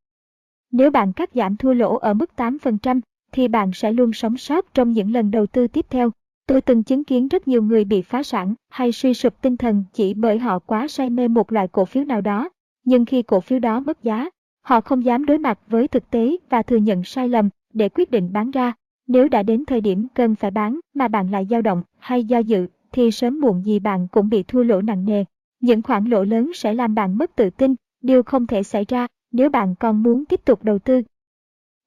Nếu 0.72 0.91
bạn 0.91 1.12
cắt 1.12 1.31
giảm 1.35 1.57
thua 1.57 1.72
lỗ 1.72 1.97
ở 1.97 2.14
mức 2.14 2.31
8%, 2.37 3.01
thì 3.33 3.49
bạn 3.49 3.70
sẽ 3.74 3.93
luôn 3.93 4.12
sống 4.12 4.37
sót 4.37 4.74
trong 4.74 4.93
những 4.93 5.12
lần 5.12 5.31
đầu 5.31 5.47
tư 5.47 5.66
tiếp 5.66 5.87
theo. 5.91 6.11
Tôi 6.47 6.61
từng 6.61 6.83
chứng 6.83 7.05
kiến 7.05 7.29
rất 7.29 7.49
nhiều 7.49 7.62
người 7.62 7.85
bị 7.85 8.03
phá 8.03 8.22
sản 8.22 8.55
hay 8.70 8.93
suy 8.93 9.14
sụp 9.14 9.35
tinh 9.43 9.57
thần 9.57 9.85
chỉ 9.93 10.14
bởi 10.14 10.39
họ 10.39 10.59
quá 10.59 10.89
say 10.89 11.11
mê 11.11 11.29
một 11.29 11.53
loại 11.53 11.68
cổ 11.68 11.85
phiếu 11.85 12.05
nào 12.05 12.20
đó. 12.20 12.49
Nhưng 12.85 13.05
khi 13.05 13.22
cổ 13.22 13.41
phiếu 13.41 13.59
đó 13.59 13.81
mất 13.81 14.03
giá, 14.03 14.31
họ 14.62 14.81
không 14.81 15.05
dám 15.05 15.26
đối 15.26 15.39
mặt 15.39 15.59
với 15.66 15.89
thực 15.89 16.11
tế 16.11 16.37
và 16.51 16.62
thừa 16.62 16.76
nhận 16.76 17.05
sai 17.05 17.29
lầm 17.29 17.49
để 17.72 17.89
quyết 17.89 18.11
định 18.11 18.33
bán 18.33 18.51
ra. 18.51 18.72
Nếu 19.09 19.29
đã 19.29 19.43
đến 19.43 19.65
thời 19.65 19.81
điểm 19.81 20.07
cần 20.15 20.35
phải 20.35 20.51
bán 20.51 20.81
mà 20.95 21.09
bạn 21.09 21.31
lại 21.31 21.47
dao 21.51 21.63
động 21.63 21.83
hay 21.99 22.25
do 22.25 22.39
dự, 22.39 22.67
thì 22.93 23.11
sớm 23.11 23.41
muộn 23.41 23.65
gì 23.65 23.79
bạn 23.79 24.09
cũng 24.13 24.29
bị 24.29 24.43
thua 24.43 24.63
lỗ 24.63 24.83
nặng 24.83 25.05
nề. 25.05 25.25
Những 25.61 25.83
khoản 25.83 26.05
lỗ 26.05 26.25
lớn 26.25 26.51
sẽ 26.55 26.75
làm 26.75 26.95
bạn 26.95 27.19
mất 27.19 27.37
tự 27.37 27.51
tin, 27.51 27.75
điều 28.03 28.23
không 28.23 28.47
thể 28.47 28.63
xảy 28.63 28.85
ra 28.89 29.07
nếu 29.33 29.51
bạn 29.51 29.75
còn 29.81 30.03
muốn 30.03 30.25
tiếp 30.25 30.41
tục 30.45 30.65
đầu 30.65 30.79
tư. 30.79 31.03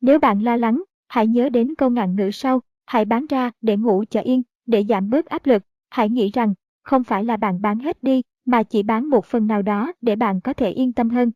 Nếu 0.01 0.19
bạn 0.19 0.43
lo 0.43 0.57
lắng, 0.57 0.83
hãy 1.07 1.27
nhớ 1.27 1.49
đến 1.49 1.75
câu 1.75 1.89
ngạn 1.89 2.15
ngữ 2.15 2.31
sau, 2.31 2.61
hãy 2.85 3.05
bán 3.05 3.25
ra 3.29 3.51
để 3.61 3.77
ngủ 3.77 4.03
cho 4.09 4.19
yên, 4.19 4.41
để 4.65 4.83
giảm 4.89 5.09
bớt 5.09 5.25
áp 5.25 5.45
lực. 5.45 5.63
Hãy 5.89 6.09
nghĩ 6.09 6.31
rằng, 6.33 6.53
không 6.83 7.03
phải 7.03 7.25
là 7.25 7.37
bạn 7.37 7.61
bán 7.61 7.79
hết 7.79 8.03
đi, 8.03 8.21
mà 8.45 8.63
chỉ 8.63 8.83
bán 8.83 9.09
một 9.09 9.25
phần 9.25 9.47
nào 9.47 9.61
đó 9.61 9.91
để 10.01 10.15
bạn 10.15 10.41
có 10.41 10.53
thể 10.53 10.69
yên 10.69 10.93
tâm 10.93 11.09
hơn. 11.09 11.31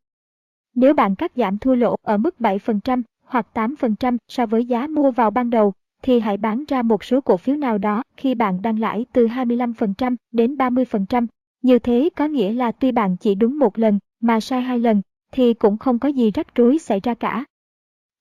Nếu 0.75 0.93
bạn 0.93 1.15
cắt 1.15 1.31
giảm 1.35 1.57
thua 1.57 1.75
lỗ 1.75 1.95
ở 2.01 2.17
mức 2.17 2.35
7%, 2.39 3.01
hoặc 3.25 3.47
8% 3.53 4.17
so 4.27 4.45
với 4.45 4.65
giá 4.65 4.87
mua 4.87 5.11
vào 5.11 5.31
ban 5.31 5.49
đầu, 5.49 5.73
thì 6.01 6.19
hãy 6.19 6.37
bán 6.37 6.63
ra 6.67 6.81
một 6.81 7.03
số 7.03 7.21
cổ 7.21 7.37
phiếu 7.37 7.55
nào 7.55 7.77
đó 7.77 8.03
khi 8.17 8.35
bạn 8.35 8.61
đang 8.61 8.79
lãi 8.79 9.05
từ 9.13 9.27
25% 9.27 10.15
đến 10.31 10.55
30%. 10.55 11.27
Như 11.61 11.79
thế 11.79 12.09
có 12.15 12.27
nghĩa 12.27 12.53
là 12.53 12.71
tuy 12.71 12.91
bạn 12.91 13.17
chỉ 13.17 13.35
đúng 13.35 13.59
một 13.59 13.79
lần 13.79 13.99
mà 14.21 14.39
sai 14.39 14.61
hai 14.61 14.79
lần, 14.79 15.01
thì 15.31 15.53
cũng 15.53 15.77
không 15.77 15.99
có 15.99 16.09
gì 16.09 16.31
rắc 16.31 16.55
rối 16.55 16.79
xảy 16.79 16.99
ra 16.99 17.13
cả. 17.13 17.45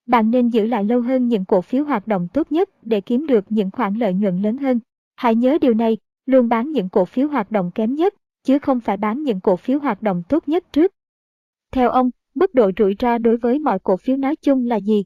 Bạn 0.07 0.30
nên 0.30 0.48
giữ 0.48 0.66
lại 0.66 0.84
lâu 0.84 1.00
hơn 1.00 1.28
những 1.28 1.44
cổ 1.44 1.61
phiếu 1.61 1.84
hoạt 1.84 2.07
động 2.07 2.28
tốt 2.32 2.52
nhất 2.52 2.70
để 2.82 3.00
kiếm 3.00 3.26
được 3.26 3.44
những 3.48 3.70
khoản 3.70 3.94
lợi 3.94 4.14
nhuận 4.14 4.42
lớn 4.42 4.57
hơn. 4.57 4.80
Hãy 5.16 5.34
nhớ 5.34 5.59
điều 5.61 5.74
này, 5.74 5.96
luôn 6.26 6.48
bán 6.48 6.70
những 6.70 6.88
cổ 6.88 7.05
phiếu 7.05 7.28
hoạt 7.28 7.50
động 7.50 7.70
kém 7.74 7.94
nhất, 7.94 8.14
chứ 8.44 8.59
không 8.59 8.80
phải 8.80 8.96
bán 8.96 9.22
những 9.22 9.40
cổ 9.40 9.57
phiếu 9.57 9.78
hoạt 9.78 10.02
động 10.02 10.22
tốt 10.28 10.48
nhất 10.48 10.72
trước. 10.72 10.92
Theo 11.72 11.90
ông, 11.90 12.11
mức 12.35 12.55
độ 12.55 12.70
rủi 12.78 12.95
ro 13.01 13.18
đối 13.18 13.37
với 13.37 13.59
mọi 13.59 13.78
cổ 13.78 13.97
phiếu 13.97 14.16
nói 14.16 14.37
chung 14.37 14.66
là 14.66 14.76
gì? 14.76 15.05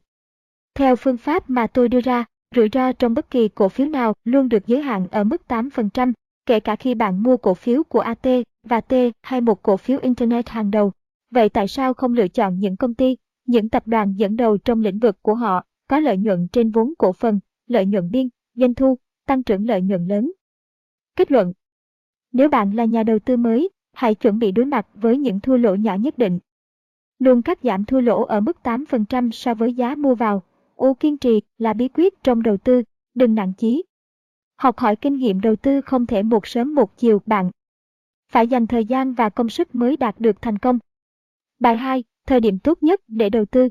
Theo 0.75 0.97
phương 0.97 1.17
pháp 1.17 1.51
mà 1.51 1.67
tôi 1.67 1.89
đưa 1.89 2.01
ra, 2.01 2.25
rủi 2.57 2.69
ro 2.73 2.93
trong 2.93 3.15
bất 3.15 3.31
kỳ 3.31 3.49
cổ 3.49 3.69
phiếu 3.69 3.87
nào 3.87 4.15
luôn 4.25 4.49
được 4.49 4.67
giới 4.67 4.83
hạn 4.83 5.07
ở 5.11 5.25
mức 5.25 5.43
8%, 5.49 6.13
kể 6.47 6.61
cả 6.61 6.77
khi 6.77 6.95
bạn 6.95 7.23
mua 7.23 7.37
cổ 7.37 7.55
phiếu 7.55 7.83
của 7.85 8.01
AT 8.01 8.27
và 8.63 8.81
T 8.81 8.93
hay 9.23 9.41
một 9.41 9.63
cổ 9.63 9.77
phiếu 9.77 9.99
Internet 10.03 10.49
hàng 10.49 10.71
đầu. 10.71 10.93
Vậy 11.31 11.49
tại 11.49 11.69
sao 11.69 11.95
không 11.95 12.13
lựa 12.13 12.29
chọn 12.29 12.59
những 12.59 12.77
công 12.77 12.95
ty, 12.95 13.17
Những 13.49 13.69
tập 13.69 13.83
đoàn 13.87 14.15
dẫn 14.17 14.37
đầu 14.37 14.59
trong 14.59 14.81
lĩnh 14.81 14.99
vực 14.99 15.23
của 15.23 15.35
họ 15.35 15.65
có 15.89 16.01
lợi 16.01 16.17
nhuận 16.17 16.49
trên 16.53 16.71
vốn 16.71 16.95
cổ 16.99 17.13
phần, 17.13 17.41
lợi 17.67 17.87
nhuận 17.87 18.11
biên, 18.11 18.29
doanh 18.55 18.75
thu, 18.75 18.99
tăng 19.27 19.43
trưởng 19.43 19.67
lợi 19.67 19.83
nhuận 19.83 20.07
lớn. 20.07 20.33
Kết 21.17 21.33
luận 21.33 21.53
Nếu 22.33 22.49
bạn 22.49 22.73
là 22.73 22.85
nhà 22.85 23.03
đầu 23.03 23.19
tư 23.19 23.37
mới, 23.37 23.71
hãy 23.93 24.15
chuẩn 24.15 24.39
bị 24.39 24.53
đối 24.53 24.67
mặt 24.67 24.87
với 24.95 25.19
những 25.19 25.41
thua 25.41 25.57
lỗ 25.57 25.75
nhỏ 25.75 25.95
nhất 25.95 26.19
định. 26.19 26.39
Luôn 27.19 27.43
cắt 27.43 27.59
giảm 27.63 27.85
thua 27.85 28.01
lỗ 28.01 28.25
ở 28.25 28.41
mức 28.41 28.57
8% 28.63 29.31
so 29.31 29.55
với 29.55 29.73
giá 29.75 29.95
mua 29.95 30.15
vào. 30.15 30.43
U 30.77 30.95
kiên 30.95 31.19
trì 31.19 31.41
là 31.59 31.73
bí 31.73 31.89
quyết 31.89 32.23
trong 32.23 32.43
đầu 32.43 32.57
tư, 32.57 32.83
đừng 33.15 33.35
nặng 33.35 33.53
chí. 33.59 33.83
Học 34.57 34.79
hỏi 34.79 34.97
kinh 34.97 35.17
nghiệm 35.17 35.41
đầu 35.41 35.57
tư 35.57 35.81
không 35.81 36.07
thể 36.07 36.23
một 36.23 36.47
sớm 36.47 36.75
một 36.75 36.97
chiều 36.97 37.21
bạn. 37.27 37.51
Phải 38.33 38.49
dành 38.49 38.67
thời 38.67 38.85
gian 38.85 39.15
và 39.15 39.29
công 39.29 39.49
sức 39.49 39.75
mới 39.75 39.97
đạt 39.97 40.21
được 40.21 40.43
thành 40.43 40.59
công. 40.59 40.79
Bài 41.59 41.77
2. 41.77 42.05
Thời 42.27 42.41
điểm 42.41 42.59
tốt 42.59 42.83
nhất 42.83 43.01
để 43.09 43.31
đầu 43.31 43.45
tư. 43.45 43.69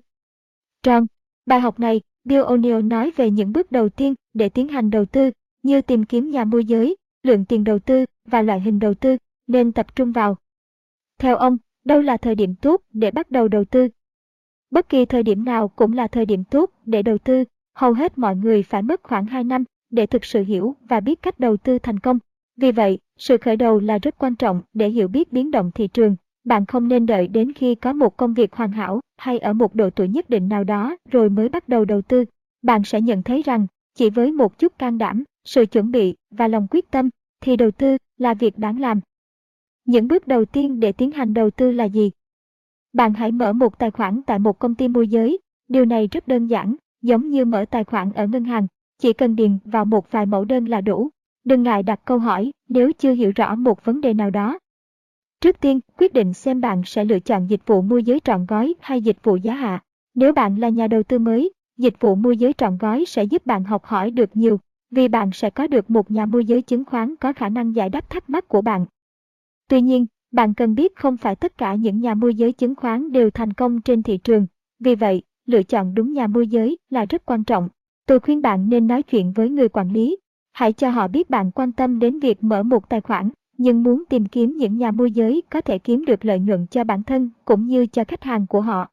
Tròn. 0.84 1.06
Bài 1.46 1.60
học 1.60 1.80
này, 1.80 2.02
Bill 2.24 2.44
O'Neill 2.44 2.88
nói 2.88 3.12
về 3.16 3.32
những 3.32 3.54
bước 3.54 3.72
đầu 3.72 3.90
tiên 3.90 4.16
để 4.34 4.50
tiến 4.50 4.68
hành 4.68 4.90
đầu 4.90 5.06
tư, 5.06 5.32
như 5.64 5.82
tìm 5.82 6.06
kiếm 6.06 6.32
nhà 6.32 6.44
môi 6.46 6.66
giới, 6.66 6.96
lượng 7.24 7.46
tiền 7.46 7.64
đầu 7.64 7.80
tư 7.80 8.06
và 8.26 8.42
loại 8.42 8.62
hình 8.62 8.80
đầu 8.80 8.94
tư 8.94 9.18
nên 9.48 9.72
tập 9.72 9.96
trung 9.96 10.12
vào. 10.12 10.38
Theo 11.18 11.38
ông, 11.38 11.58
đâu 11.88 12.02
là 12.02 12.18
thời 12.18 12.36
điểm 12.36 12.56
tốt 12.56 12.82
để 12.94 13.12
bắt 13.12 13.32
đầu 13.32 13.48
đầu 13.48 13.66
tư? 13.66 13.88
Bất 14.72 14.90
kỳ 14.90 15.06
thời 15.06 15.24
điểm 15.24 15.46
nào 15.46 15.68
cũng 15.68 15.94
là 15.94 16.08
thời 16.08 16.26
điểm 16.26 16.44
tốt 16.44 16.70
để 16.86 17.04
đầu 17.04 17.18
tư, 17.18 17.44
hầu 17.76 17.94
hết 17.94 18.18
mọi 18.18 18.36
người 18.36 18.64
phải 18.64 18.82
mất 18.82 19.04
khoảng 19.04 19.26
2 19.26 19.44
năm 19.44 19.64
để 19.90 20.06
thực 20.06 20.26
sự 20.26 20.44
hiểu 20.44 20.76
và 20.90 21.00
biết 21.00 21.22
cách 21.22 21.40
đầu 21.40 21.58
tư 21.58 21.80
thành 21.80 22.00
công. 22.00 22.20
Vì 22.58 22.72
vậy, 22.72 23.00
sự 23.18 23.38
khởi 23.38 23.56
đầu 23.56 23.80
là 23.80 23.98
rất 23.98 24.18
quan 24.18 24.36
trọng 24.36 24.62
để 24.74 24.90
hiểu 24.90 25.08
biết 25.08 25.32
biến 25.32 25.52
động 25.52 25.72
thị 25.76 25.88
trường. 25.88 26.16
Bạn 26.44 26.66
không 26.66 26.88
nên 26.88 27.06
đợi 27.06 27.28
đến 27.28 27.54
khi 27.54 27.76
có 27.76 27.94
một 27.94 28.18
công 28.18 28.34
việc 28.34 28.56
hoàn 28.56 28.72
hảo 28.72 29.00
hay 29.18 29.40
ở 29.40 29.54
một 29.54 29.76
độ 29.76 29.90
tuổi 29.90 30.08
nhất 30.08 30.30
định 30.30 30.50
nào 30.50 30.64
đó 30.64 30.98
rồi 31.12 31.30
mới 31.30 31.50
bắt 31.50 31.70
đầu 31.70 31.86
đầu 31.86 32.02
tư. 32.02 32.26
Bạn 32.62 32.84
sẽ 32.84 33.02
nhận 33.02 33.24
thấy 33.24 33.42
rằng, 33.42 33.68
chỉ 33.96 34.10
với 34.10 34.32
một 34.32 34.60
chút 34.60 34.80
can 34.80 34.98
đảm, 34.98 35.24
sự 35.46 35.66
chuẩn 35.66 35.92
bị 35.92 36.16
và 36.32 36.48
lòng 36.48 36.68
quyết 36.72 36.92
tâm, 36.92 37.10
thì 37.42 37.56
đầu 37.56 37.72
tư 37.72 37.98
là 38.18 38.34
việc 38.34 38.58
đáng 38.58 38.80
làm. 38.80 39.00
Những 39.88 40.08
bước 40.08 40.28
đầu 40.28 40.46
tiên 40.46 40.80
để 40.80 40.92
tiến 40.92 41.12
hành 41.12 41.34
đầu 41.34 41.50
tư 41.50 41.72
là 41.72 41.84
gì? 41.84 42.12
Bạn 42.94 43.14
hãy 43.14 43.32
mở 43.32 43.54
một 43.54 43.80
tài 43.80 43.92
khoản 43.92 44.22
tại 44.26 44.40
một 44.40 44.60
công 44.60 44.76
ty 44.76 44.88
môi 44.88 45.08
giới. 45.08 45.40
Điều 45.68 45.86
này 45.86 46.08
rất 46.08 46.28
đơn 46.28 46.48
giản, 46.48 46.76
giống 47.02 47.30
như 47.30 47.46
mở 47.46 47.66
tài 47.72 47.84
khoản 47.84 48.12
ở 48.14 48.28
ngân 48.28 48.44
hàng. 48.44 48.68
Chỉ 49.00 49.14
cần 49.14 49.36
điền 49.36 49.58
vào 49.66 49.86
một 49.86 50.12
vài 50.12 50.26
mẫu 50.26 50.46
đơn 50.46 50.66
là 50.66 50.82
đủ. 50.82 51.10
Đừng 51.44 51.64
ngại 51.64 51.84
đặt 51.84 52.00
câu 52.06 52.20
hỏi 52.20 52.52
nếu 52.70 52.92
chưa 52.94 53.14
hiểu 53.14 53.32
rõ 53.36 53.56
một 53.56 53.86
vấn 53.86 54.02
đề 54.02 54.14
nào 54.14 54.30
đó. 54.30 54.60
Trước 55.42 55.60
tiên, 55.60 55.80
quyết 55.98 56.14
định 56.14 56.34
xem 56.34 56.62
bạn 56.62 56.82
sẽ 56.86 57.06
lựa 57.06 57.20
chọn 57.20 57.48
dịch 57.48 57.62
vụ 57.66 57.82
môi 57.82 58.04
giới 58.04 58.20
trọn 58.20 58.46
gói 58.46 58.76
hay 58.80 59.02
dịch 59.02 59.18
vụ 59.24 59.36
giá 59.36 59.54
hạ. 59.54 59.84
Nếu 60.16 60.34
bạn 60.34 60.56
là 60.56 60.70
nhà 60.70 60.88
đầu 60.88 61.04
tư 61.04 61.20
mới, 61.20 61.54
dịch 61.78 62.00
vụ 62.00 62.16
môi 62.16 62.38
giới 62.38 62.54
trọn 62.54 62.78
gói 62.78 63.06
sẽ 63.08 63.24
giúp 63.24 63.46
bạn 63.46 63.64
học 63.64 63.86
hỏi 63.86 64.12
được 64.12 64.30
nhiều, 64.34 64.60
vì 64.92 65.08
bạn 65.08 65.32
sẽ 65.34 65.50
có 65.50 65.68
được 65.68 65.90
một 65.90 66.12
nhà 66.12 66.26
môi 66.26 66.46
giới 66.46 66.62
chứng 66.62 66.86
khoán 66.86 67.16
có 67.16 67.34
khả 67.34 67.50
năng 67.50 67.76
giải 67.76 67.90
đáp 67.90 68.10
thắc 68.10 68.30
mắc 68.30 68.48
của 68.48 68.62
bạn. 68.62 68.86
Tuy 69.70 69.82
nhiên, 69.82 70.06
bạn 70.32 70.54
cần 70.54 70.76
biết 70.76 70.96
không 70.96 71.18
phải 71.18 71.36
tất 71.36 71.58
cả 71.58 71.76
những 71.76 72.00
nhà 72.00 72.14
môi 72.14 72.36
giới 72.36 72.52
chứng 72.52 72.76
khoán 72.76 73.12
đều 73.12 73.30
thành 73.30 73.54
công 73.54 73.82
trên 73.82 74.04
thị 74.04 74.18
trường. 74.18 74.48
Vì 74.80 74.96
vậy, 74.96 75.22
lựa 75.46 75.64
chọn 75.64 75.94
đúng 75.94 76.14
nhà 76.14 76.28
môi 76.28 76.48
giới 76.48 76.78
là 76.90 77.06
rất 77.06 77.26
quan 77.26 77.44
trọng. 77.44 77.70
Tôi 78.06 78.20
khuyên 78.20 78.42
bạn 78.42 78.70
nên 78.70 78.88
nói 78.88 79.04
chuyện 79.04 79.32
với 79.32 79.50
người 79.50 79.70
quản 79.70 79.92
lý. 79.92 80.18
Hãy 80.54 80.74
cho 80.74 80.90
họ 80.90 81.08
biết 81.08 81.30
bạn 81.30 81.52
quan 81.52 81.72
tâm 81.72 82.00
đến 82.00 82.20
việc 82.20 82.44
mở 82.44 82.64
một 82.64 82.90
tài 82.90 83.02
khoản, 83.02 83.30
nhưng 83.58 83.84
muốn 83.84 84.04
tìm 84.10 84.26
kiếm 84.26 84.58
những 84.58 84.78
nhà 84.78 84.92
môi 84.92 85.12
giới 85.12 85.44
có 85.50 85.62
thể 85.62 85.80
kiếm 85.80 86.06
được 86.06 86.26
lợi 86.26 86.40
nhuận 86.40 86.68
cho 86.68 86.84
bản 86.84 87.04
thân 87.04 87.30
cũng 87.46 87.68
như 87.68 87.86
cho 87.86 88.04
khách 88.04 88.24
hàng 88.24 88.48
của 88.48 88.62
họ. 88.62 88.90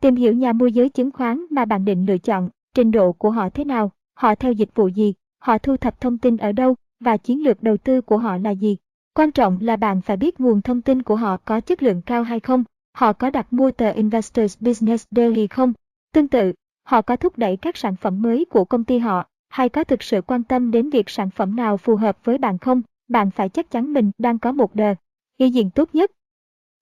Tìm 0.00 0.14
hiểu 0.14 0.32
nhà 0.32 0.52
môi 0.52 0.72
giới 0.72 0.88
chứng 0.88 1.10
khoán 1.10 1.46
mà 1.50 1.64
bạn 1.64 1.84
định 1.84 2.06
lựa 2.06 2.18
chọn, 2.18 2.48
trình 2.74 2.90
độ 2.90 3.12
của 3.12 3.30
họ 3.30 3.48
thế 3.48 3.64
nào, 3.64 3.92
họ 4.14 4.34
theo 4.34 4.52
dịch 4.52 4.70
vụ 4.74 4.88
gì, 4.88 5.14
họ 5.38 5.58
thu 5.58 5.76
thập 5.76 6.00
thông 6.00 6.18
tin 6.18 6.36
ở 6.36 6.52
đâu 6.52 6.74
và 7.00 7.16
chiến 7.16 7.42
lược 7.42 7.62
đầu 7.62 7.76
tư 7.76 8.00
của 8.00 8.18
họ 8.18 8.36
là 8.36 8.50
gì. 8.50 8.76
Quan 9.14 9.32
trọng 9.32 9.58
là 9.60 9.76
bạn 9.76 10.00
phải 10.00 10.16
biết 10.16 10.40
nguồn 10.40 10.62
thông 10.62 10.82
tin 10.82 11.02
của 11.02 11.16
họ 11.16 11.36
có 11.36 11.60
chất 11.60 11.82
lượng 11.82 12.02
cao 12.02 12.22
hay 12.22 12.40
không, 12.40 12.64
họ 12.94 13.12
có 13.12 13.30
đặt 13.30 13.52
mua 13.52 13.70
tờ 13.70 13.90
Investors 13.90 14.60
Business 14.60 15.06
Daily 15.10 15.46
không. 15.46 15.72
Tương 16.12 16.28
tự, 16.28 16.52
họ 16.84 17.02
có 17.02 17.16
thúc 17.16 17.38
đẩy 17.38 17.56
các 17.56 17.76
sản 17.76 17.96
phẩm 17.96 18.22
mới 18.22 18.44
của 18.44 18.64
công 18.64 18.84
ty 18.84 18.98
họ, 18.98 19.26
hay 19.48 19.68
có 19.68 19.84
thực 19.84 20.02
sự 20.02 20.22
quan 20.22 20.42
tâm 20.42 20.70
đến 20.70 20.90
việc 20.90 21.10
sản 21.10 21.30
phẩm 21.30 21.56
nào 21.56 21.76
phù 21.76 21.96
hợp 21.96 22.24
với 22.24 22.38
bạn 22.38 22.58
không, 22.58 22.82
bạn 23.08 23.30
phải 23.30 23.48
chắc 23.48 23.70
chắn 23.70 23.92
mình 23.92 24.10
đang 24.18 24.38
có 24.38 24.52
một 24.52 24.74
đờ, 24.74 24.94
Ý 25.36 25.50
diện 25.50 25.70
tốt 25.70 25.88
nhất. 25.92 26.10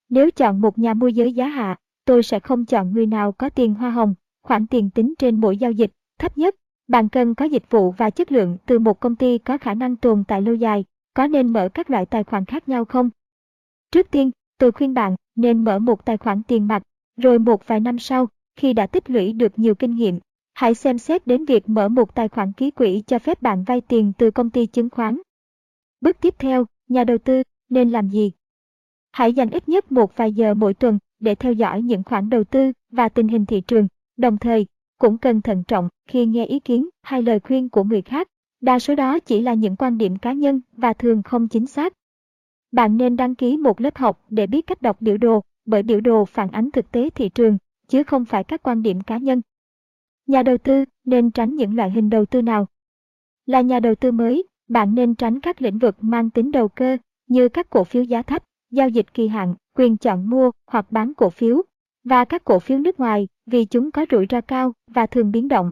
Nếu 0.09 0.31
chọn 0.31 0.61
một 0.61 0.79
nhà 0.79 0.95
môi 0.95 1.13
giới 1.13 1.33
giá 1.33 1.47
hạ, 1.47 1.77
tôi 2.05 2.23
sẽ 2.23 2.41
không 2.41 2.65
chọn 2.65 2.93
người 2.93 3.07
nào 3.07 3.33
có 3.33 3.49
tiền 3.51 3.75
hoa 3.75 3.91
hồng, 3.91 4.15
khoản 4.43 4.67
tiền 4.67 4.91
tính 4.91 5.15
trên 5.19 5.41
mỗi 5.41 5.57
giao 5.57 5.73
dịch, 5.73 5.91
thấp 6.19 6.39
nhất. 6.39 6.55
Bạn 6.89 7.09
cần 7.09 7.35
có 7.35 7.45
dịch 7.45 7.71
vụ 7.71 7.91
và 7.91 8.11
chất 8.11 8.33
lượng 8.33 8.57
từ 8.67 8.79
một 8.79 9.01
công 9.01 9.17
ty 9.17 9.39
có 9.39 9.59
khả 9.59 9.75
năng 9.75 9.97
tồn 9.97 10.25
tại 10.29 10.43
lâu 10.43 10.55
dài, 10.55 10.85
có 11.21 11.27
nên 11.27 11.53
mở 11.53 11.69
các 11.69 11.91
loại 11.91 12.07
tài 12.07 12.25
khoản 12.25 12.45
khác 12.45 12.69
nhau 12.69 12.85
không? 12.85 13.11
Trước 13.93 14.11
tiên, 14.11 14.31
tôi 14.59 14.73
khuyên 14.73 14.95
bạn 14.95 15.17
nên 15.37 15.65
mở 15.65 15.79
một 15.79 16.05
tài 16.05 16.17
khoản 16.17 16.43
tiền 16.43 16.67
mặt, 16.67 16.83
rồi 17.17 17.39
một 17.39 17.67
vài 17.67 17.81
năm 17.81 17.99
sau, 17.99 18.29
khi 18.57 18.73
đã 18.73 18.87
tích 18.87 19.11
lũy 19.11 19.33
được 19.33 19.59
nhiều 19.59 19.75
kinh 19.75 19.95
nghiệm, 19.95 20.19
hãy 20.55 20.75
xem 20.75 20.99
xét 20.99 21.27
đến 21.27 21.45
việc 21.45 21.69
mở 21.69 21.89
một 21.89 22.15
tài 22.15 22.29
khoản 22.29 22.53
ký 22.53 22.71
quỹ 22.71 23.03
cho 23.07 23.19
phép 23.19 23.43
bạn 23.43 23.65
vay 23.65 23.81
tiền 23.81 24.13
từ 24.19 24.31
công 24.31 24.51
ty 24.51 24.67
chứng 24.67 24.91
khoán. 24.91 25.19
Bước 26.01 26.17
tiếp 26.21 26.35
theo, 26.39 26.65
nhà 26.89 27.05
đầu 27.05 27.19
tư 27.19 27.43
nên 27.69 27.91
làm 27.91 28.09
gì? 28.09 28.33
Hãy 29.13 29.33
dành 29.33 29.51
ít 29.51 29.69
nhất 29.69 29.93
một 29.93 30.17
vài 30.17 30.33
giờ 30.33 30.55
mỗi 30.55 30.75
tuần 30.75 30.99
để 31.19 31.35
theo 31.35 31.53
dõi 31.53 31.83
những 31.83 32.03
khoản 32.03 32.31
đầu 32.31 32.45
tư 32.45 32.73
và 32.93 33.09
tình 33.09 33.29
hình 33.29 33.47
thị 33.47 33.61
trường, 33.61 33.89
đồng 34.17 34.39
thời 34.39 34.67
cũng 34.99 35.19
cần 35.19 35.43
thận 35.43 35.65
trọng 35.69 35.89
khi 36.09 36.27
nghe 36.27 36.47
ý 36.47 36.61
kiến 36.61 36.89
hay 37.03 37.23
lời 37.23 37.41
khuyên 37.41 37.69
của 37.69 37.85
người 37.85 38.03
khác 38.03 38.29
Đa 38.61 38.79
số 38.79 38.95
đó 38.95 39.19
chỉ 39.19 39.41
là 39.41 39.55
những 39.55 39.77
quan 39.77 39.99
điểm 39.99 40.17
cá 40.17 40.33
nhân 40.33 40.61
và 40.73 40.93
thường 40.93 41.23
không 41.23 41.49
chính 41.49 41.67
xác. 41.67 41.93
Bạn 42.73 42.97
nên 42.97 43.17
đăng 43.17 43.35
ký 43.35 43.57
một 43.57 43.81
lớp 43.81 43.97
học 43.97 44.25
để 44.31 44.47
biết 44.47 44.67
cách 44.67 44.83
đọc 44.83 45.01
biểu 45.01 45.17
đồ, 45.17 45.45
bởi 45.65 45.83
biểu 45.83 46.01
đồ 46.01 46.25
phản 46.25 46.51
ánh 46.51 46.71
thực 46.71 46.93
tế 46.93 47.11
thị 47.11 47.29
trường, 47.29 47.59
chứ 47.89 48.03
không 48.03 48.25
phải 48.25 48.45
các 48.45 48.63
quan 48.63 48.83
điểm 48.83 49.01
cá 49.01 49.19
nhân. 49.19 49.43
Nhà 50.27 50.43
đầu 50.43 50.59
tư 50.59 50.85
nên 51.05 51.31
tránh 51.31 51.55
những 51.55 51.77
loại 51.77 51.91
hình 51.91 52.11
đầu 52.11 52.27
tư 52.27 52.43
nào? 52.43 52.67
Là 53.47 53.61
nhà 53.61 53.81
đầu 53.81 53.95
tư 53.95 54.13
mới, 54.13 54.45
bạn 54.69 54.95
nên 54.95 55.15
tránh 55.15 55.41
các 55.41 55.63
lĩnh 55.63 55.79
vực 55.79 55.97
mang 56.01 56.31
tính 56.31 56.51
đầu 56.51 56.69
cơ 56.69 56.97
như 57.27 57.49
các 57.49 57.71
cổ 57.71 57.85
phiếu 57.85 58.03
giá 58.03 58.23
thấp, 58.23 58.45
giao 58.71 58.89
dịch 58.89 59.15
kỳ 59.15 59.29
hạn, 59.29 59.55
quyền 59.77 59.97
chọn 59.97 60.31
mua 60.31 60.51
hoặc 60.67 60.93
bán 60.93 61.15
cổ 61.15 61.31
phiếu 61.31 61.63
và 62.05 62.25
các 62.25 62.45
cổ 62.45 62.59
phiếu 62.59 62.79
nước 62.79 63.01
ngoài 63.01 63.29
vì 63.47 63.65
chúng 63.65 63.91
có 63.91 64.07
rủi 64.11 64.27
ro 64.31 64.41
cao 64.41 64.73
và 64.87 65.07
thường 65.07 65.31
biến 65.31 65.49
động. 65.49 65.71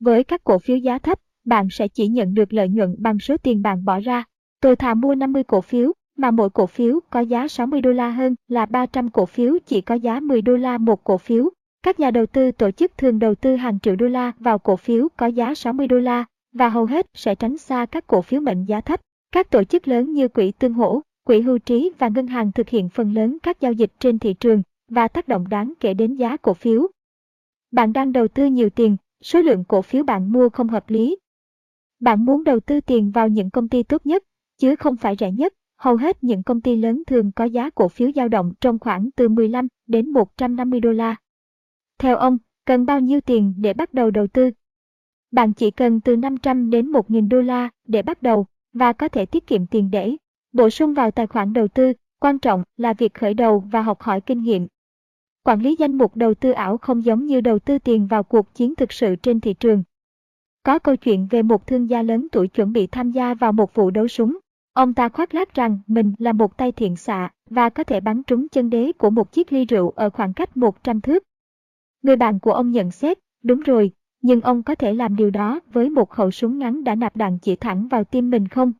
Với 0.00 0.24
các 0.24 0.44
cổ 0.44 0.58
phiếu 0.58 0.76
giá 0.76 0.98
thấp, 0.98 1.20
bạn 1.44 1.68
sẽ 1.70 1.88
chỉ 1.88 2.08
nhận 2.08 2.34
được 2.34 2.52
lợi 2.52 2.68
nhuận 2.68 2.94
bằng 2.98 3.18
số 3.18 3.36
tiền 3.36 3.62
bạn 3.62 3.84
bỏ 3.84 4.00
ra. 4.00 4.24
Tôi 4.60 4.76
thà 4.76 4.94
mua 4.94 5.14
50 5.14 5.44
cổ 5.44 5.60
phiếu, 5.60 5.92
mà 6.16 6.30
mỗi 6.30 6.50
cổ 6.50 6.66
phiếu 6.66 7.00
có 7.10 7.20
giá 7.20 7.48
60 7.48 7.80
đô 7.80 7.90
la 7.90 8.10
hơn 8.10 8.34
là 8.48 8.66
300 8.66 9.10
cổ 9.10 9.26
phiếu 9.26 9.58
chỉ 9.66 9.80
có 9.80 9.94
giá 9.94 10.20
10 10.20 10.42
đô 10.42 10.56
la 10.56 10.78
một 10.78 11.04
cổ 11.04 11.18
phiếu. 11.18 11.50
Các 11.82 12.00
nhà 12.00 12.10
đầu 12.10 12.26
tư 12.26 12.52
tổ 12.52 12.70
chức 12.70 12.98
thường 12.98 13.18
đầu 13.18 13.34
tư 13.34 13.56
hàng 13.56 13.80
triệu 13.80 13.96
đô 13.96 14.06
la 14.06 14.32
vào 14.38 14.58
cổ 14.58 14.76
phiếu 14.76 15.08
có 15.16 15.26
giá 15.26 15.54
60 15.54 15.86
đô 15.86 15.98
la 15.98 16.24
và 16.52 16.68
hầu 16.68 16.86
hết 16.86 17.06
sẽ 17.14 17.34
tránh 17.34 17.58
xa 17.58 17.86
các 17.86 18.06
cổ 18.06 18.22
phiếu 18.22 18.40
mệnh 18.40 18.64
giá 18.64 18.80
thấp. 18.80 19.00
Các 19.32 19.50
tổ 19.50 19.64
chức 19.64 19.88
lớn 19.88 20.12
như 20.12 20.28
quỹ 20.28 20.52
tương 20.52 20.74
hỗ, 20.74 21.02
quỹ 21.24 21.40
hưu 21.40 21.58
trí 21.58 21.92
và 21.98 22.08
ngân 22.08 22.26
hàng 22.26 22.52
thực 22.52 22.68
hiện 22.68 22.88
phần 22.88 23.12
lớn 23.12 23.38
các 23.42 23.60
giao 23.60 23.72
dịch 23.72 23.92
trên 23.98 24.18
thị 24.18 24.34
trường 24.34 24.62
và 24.90 25.08
tác 25.08 25.28
động 25.28 25.48
đáng 25.48 25.72
kể 25.80 25.94
đến 25.94 26.16
giá 26.16 26.36
cổ 26.36 26.54
phiếu. 26.54 26.86
Bạn 27.70 27.92
đang 27.92 28.12
đầu 28.12 28.28
tư 28.28 28.46
nhiều 28.46 28.70
tiền, 28.70 28.96
số 29.22 29.40
lượng 29.40 29.64
cổ 29.64 29.82
phiếu 29.82 30.04
bạn 30.04 30.32
mua 30.32 30.48
không 30.48 30.68
hợp 30.68 30.90
lý 30.90 31.16
bạn 32.00 32.24
muốn 32.24 32.44
đầu 32.44 32.60
tư 32.60 32.80
tiền 32.80 33.10
vào 33.10 33.28
những 33.28 33.50
công 33.50 33.68
ty 33.68 33.82
tốt 33.82 34.06
nhất, 34.06 34.24
chứ 34.58 34.76
không 34.76 34.96
phải 34.96 35.16
rẻ 35.18 35.32
nhất. 35.32 35.54
Hầu 35.76 35.96
hết 35.96 36.24
những 36.24 36.42
công 36.42 36.60
ty 36.60 36.76
lớn 36.76 37.02
thường 37.06 37.32
có 37.32 37.44
giá 37.44 37.70
cổ 37.70 37.88
phiếu 37.88 38.10
dao 38.14 38.28
động 38.28 38.52
trong 38.60 38.78
khoảng 38.78 39.10
từ 39.16 39.28
15 39.28 39.68
đến 39.86 40.10
150 40.10 40.80
đô 40.80 40.92
la. 40.92 41.16
Theo 41.98 42.16
ông, 42.16 42.38
cần 42.64 42.86
bao 42.86 43.00
nhiêu 43.00 43.20
tiền 43.20 43.54
để 43.58 43.72
bắt 43.72 43.94
đầu 43.94 44.10
đầu 44.10 44.26
tư? 44.26 44.50
Bạn 45.30 45.52
chỉ 45.52 45.70
cần 45.70 46.00
từ 46.00 46.16
500 46.16 46.70
đến 46.70 46.92
1.000 46.92 47.28
đô 47.28 47.40
la 47.40 47.70
để 47.84 48.02
bắt 48.02 48.22
đầu 48.22 48.46
và 48.72 48.92
có 48.92 49.08
thể 49.08 49.26
tiết 49.26 49.46
kiệm 49.46 49.66
tiền 49.66 49.90
để 49.90 50.16
bổ 50.52 50.70
sung 50.70 50.94
vào 50.94 51.10
tài 51.10 51.26
khoản 51.26 51.52
đầu 51.52 51.68
tư. 51.68 51.92
Quan 52.20 52.38
trọng 52.38 52.64
là 52.76 52.92
việc 52.92 53.14
khởi 53.14 53.34
đầu 53.34 53.64
và 53.70 53.82
học 53.82 54.00
hỏi 54.00 54.20
kinh 54.20 54.42
nghiệm. 54.42 54.66
Quản 55.44 55.60
lý 55.60 55.76
danh 55.78 55.98
mục 55.98 56.16
đầu 56.16 56.34
tư 56.34 56.50
ảo 56.50 56.78
không 56.78 57.04
giống 57.04 57.26
như 57.26 57.40
đầu 57.40 57.58
tư 57.58 57.78
tiền 57.78 58.06
vào 58.06 58.22
cuộc 58.22 58.54
chiến 58.54 58.74
thực 58.74 58.92
sự 58.92 59.16
trên 59.16 59.40
thị 59.40 59.54
trường. 59.54 59.82
Có 60.68 60.78
câu 60.78 60.96
chuyện 60.96 61.26
về 61.30 61.42
một 61.42 61.66
thương 61.66 61.90
gia 61.90 62.02
lớn 62.02 62.26
tuổi 62.32 62.48
chuẩn 62.48 62.72
bị 62.72 62.86
tham 62.86 63.10
gia 63.10 63.34
vào 63.34 63.52
một 63.52 63.74
vụ 63.74 63.90
đấu 63.90 64.08
súng. 64.08 64.38
Ông 64.72 64.94
ta 64.94 65.08
khoác 65.08 65.34
lác 65.34 65.54
rằng 65.54 65.78
mình 65.86 66.12
là 66.18 66.32
một 66.32 66.56
tay 66.56 66.72
thiện 66.72 66.96
xạ 66.96 67.30
và 67.50 67.68
có 67.68 67.84
thể 67.84 68.00
bắn 68.00 68.22
trúng 68.22 68.48
chân 68.48 68.70
đế 68.70 68.92
của 68.92 69.10
một 69.10 69.32
chiếc 69.32 69.52
ly 69.52 69.64
rượu 69.64 69.90
ở 69.90 70.10
khoảng 70.10 70.32
cách 70.32 70.56
100 70.56 71.00
thước. 71.00 71.22
Người 72.02 72.16
bạn 72.16 72.40
của 72.40 72.52
ông 72.52 72.70
nhận 72.70 72.90
xét, 72.90 73.18
đúng 73.42 73.60
rồi, 73.60 73.92
nhưng 74.22 74.40
ông 74.40 74.62
có 74.62 74.74
thể 74.74 74.94
làm 74.94 75.16
điều 75.16 75.30
đó 75.30 75.60
với 75.72 75.90
một 75.90 76.10
khẩu 76.10 76.30
súng 76.30 76.58
ngắn 76.58 76.84
đã 76.84 76.94
nạp 76.94 77.16
đạn 77.16 77.38
chỉ 77.38 77.56
thẳng 77.56 77.88
vào 77.88 78.04
tim 78.04 78.30
mình 78.30 78.48
không? 78.48 78.72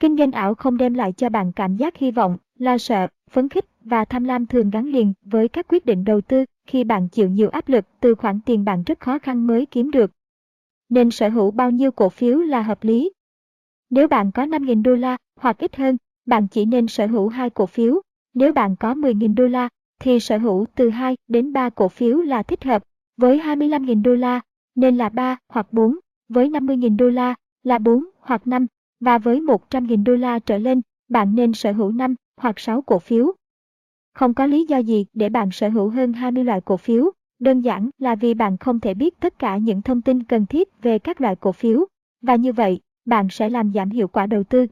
Kinh 0.00 0.16
doanh 0.16 0.32
ảo 0.32 0.54
không 0.54 0.76
đem 0.76 0.94
lại 0.94 1.12
cho 1.12 1.28
bạn 1.28 1.52
cảm 1.52 1.76
giác 1.76 1.96
hy 1.96 2.10
vọng, 2.10 2.36
lo 2.58 2.78
sợ, 2.78 3.06
phấn 3.30 3.48
khích 3.48 3.64
và 3.80 4.04
tham 4.04 4.24
lam 4.24 4.46
thường 4.46 4.70
gắn 4.70 4.86
liền 4.86 5.12
với 5.22 5.48
các 5.48 5.66
quyết 5.68 5.86
định 5.86 6.04
đầu 6.04 6.20
tư 6.20 6.44
khi 6.66 6.84
bạn 6.84 7.08
chịu 7.08 7.28
nhiều 7.28 7.48
áp 7.48 7.68
lực 7.68 7.84
từ 8.00 8.14
khoản 8.14 8.40
tiền 8.46 8.64
bạn 8.64 8.82
rất 8.86 9.00
khó 9.00 9.18
khăn 9.18 9.46
mới 9.46 9.66
kiếm 9.66 9.90
được. 9.90 10.10
Nên 10.90 11.10
sở 11.10 11.28
hữu 11.28 11.50
bao 11.50 11.70
nhiêu 11.70 11.92
cổ 11.92 12.08
phiếu 12.08 12.38
là 12.38 12.62
hợp 12.62 12.84
lý? 12.84 13.12
Nếu 13.90 14.08
bạn 14.08 14.32
có 14.32 14.46
5.000 14.46 14.82
đô 14.82 14.94
la 14.94 15.16
hoặc 15.36 15.58
ít 15.58 15.76
hơn, 15.76 15.96
bạn 16.26 16.48
chỉ 16.48 16.64
nên 16.64 16.88
sở 16.88 17.06
hữu 17.06 17.28
hai 17.28 17.50
cổ 17.50 17.66
phiếu. 17.66 18.02
Nếu 18.34 18.52
bạn 18.52 18.76
có 18.76 18.94
10.000 18.94 19.34
đô 19.34 19.46
la, 19.46 19.68
thì 20.00 20.20
sở 20.20 20.38
hữu 20.38 20.66
từ 20.74 20.90
2 20.90 21.16
đến 21.28 21.52
3 21.52 21.70
cổ 21.70 21.88
phiếu 21.88 22.20
là 22.20 22.42
thích 22.42 22.64
hợp. 22.64 22.82
Với 23.16 23.38
25.000 23.38 24.02
đô 24.02 24.14
la, 24.14 24.40
nên 24.74 24.96
là 24.96 25.08
3 25.08 25.38
hoặc 25.48 25.72
4. 25.72 25.98
Với 26.28 26.48
50.000 26.48 26.96
đô 26.96 27.08
la, 27.08 27.34
là 27.62 27.78
4 27.78 28.04
hoặc 28.20 28.46
5. 28.46 28.66
Và 29.00 29.18
với 29.18 29.40
100.000 29.40 30.04
đô 30.04 30.14
la 30.14 30.38
trở 30.38 30.58
lên, 30.58 30.80
bạn 31.08 31.34
nên 31.34 31.52
sở 31.52 31.72
hữu 31.72 31.92
5 31.92 32.14
hoặc 32.36 32.60
6 32.60 32.82
cổ 32.82 32.98
phiếu. 32.98 33.32
Không 34.14 34.34
có 34.34 34.46
lý 34.46 34.66
do 34.68 34.78
gì 34.78 35.06
để 35.12 35.28
bạn 35.28 35.50
sở 35.50 35.68
hữu 35.68 35.88
hơn 35.88 36.12
20 36.12 36.44
loại 36.44 36.60
cổ 36.60 36.76
phiếu, 36.76 37.10
đơn 37.40 37.60
giản 37.60 37.90
là 37.98 38.14
vì 38.14 38.34
bạn 38.34 38.56
không 38.56 38.80
thể 38.80 38.94
biết 38.94 39.20
tất 39.20 39.38
cả 39.38 39.56
những 39.56 39.82
thông 39.82 40.02
tin 40.02 40.22
cần 40.22 40.46
thiết 40.46 40.82
về 40.82 40.98
các 40.98 41.20
loại 41.20 41.36
cổ 41.36 41.52
phiếu, 41.52 41.86
và 42.22 42.36
như 42.36 42.52
vậy, 42.52 42.80
bạn 43.04 43.28
sẽ 43.30 43.50
làm 43.50 43.72
giảm 43.72 43.90
hiệu 43.90 44.08
quả 44.08 44.26
đầu 44.26 44.44
tư. 44.44 44.66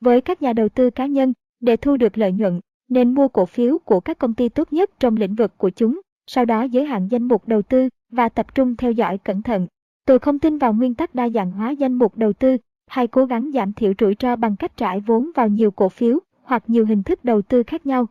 Với 0.00 0.20
các 0.20 0.42
nhà 0.42 0.52
đầu 0.52 0.68
tư 0.68 0.90
cá 0.90 1.06
nhân, 1.06 1.32
để 1.60 1.76
thu 1.76 1.96
được 1.96 2.18
lợi 2.18 2.32
nhuận, 2.32 2.60
nên 2.88 3.14
mua 3.14 3.28
cổ 3.28 3.46
phiếu 3.46 3.78
của 3.78 4.00
các 4.00 4.18
công 4.18 4.34
ty 4.34 4.48
tốt 4.48 4.72
nhất 4.72 4.90
trong 5.00 5.16
lĩnh 5.16 5.34
vực 5.34 5.58
của 5.58 5.70
chúng, 5.70 6.00
sau 6.26 6.44
đó 6.44 6.62
giới 6.62 6.84
hạn 6.84 7.08
danh 7.10 7.22
mục 7.22 7.48
đầu 7.48 7.62
tư 7.62 7.88
và 8.10 8.28
tập 8.28 8.54
trung 8.54 8.76
theo 8.76 8.92
dõi 8.92 9.18
cẩn 9.18 9.42
thận. 9.42 9.66
Tôi 10.06 10.18
không 10.18 10.38
tin 10.38 10.58
vào 10.58 10.72
nguyên 10.72 10.94
tắc 10.94 11.14
đa 11.14 11.28
dạng 11.28 11.50
hóa 11.50 11.70
danh 11.70 11.92
mục 11.92 12.16
đầu 12.16 12.32
tư 12.32 12.56
hay 12.86 13.06
cố 13.06 13.24
gắng 13.24 13.50
giảm 13.54 13.72
thiểu 13.72 13.92
rủi 13.98 14.16
ro 14.20 14.36
bằng 14.36 14.56
cách 14.56 14.76
trải 14.76 15.00
vốn 15.00 15.30
vào 15.34 15.48
nhiều 15.48 15.70
cổ 15.70 15.88
phiếu 15.88 16.18
hoặc 16.42 16.64
nhiều 16.66 16.86
hình 16.86 17.02
thức 17.02 17.24
đầu 17.24 17.42
tư 17.42 17.62
khác 17.62 17.86
nhau. 17.86 18.06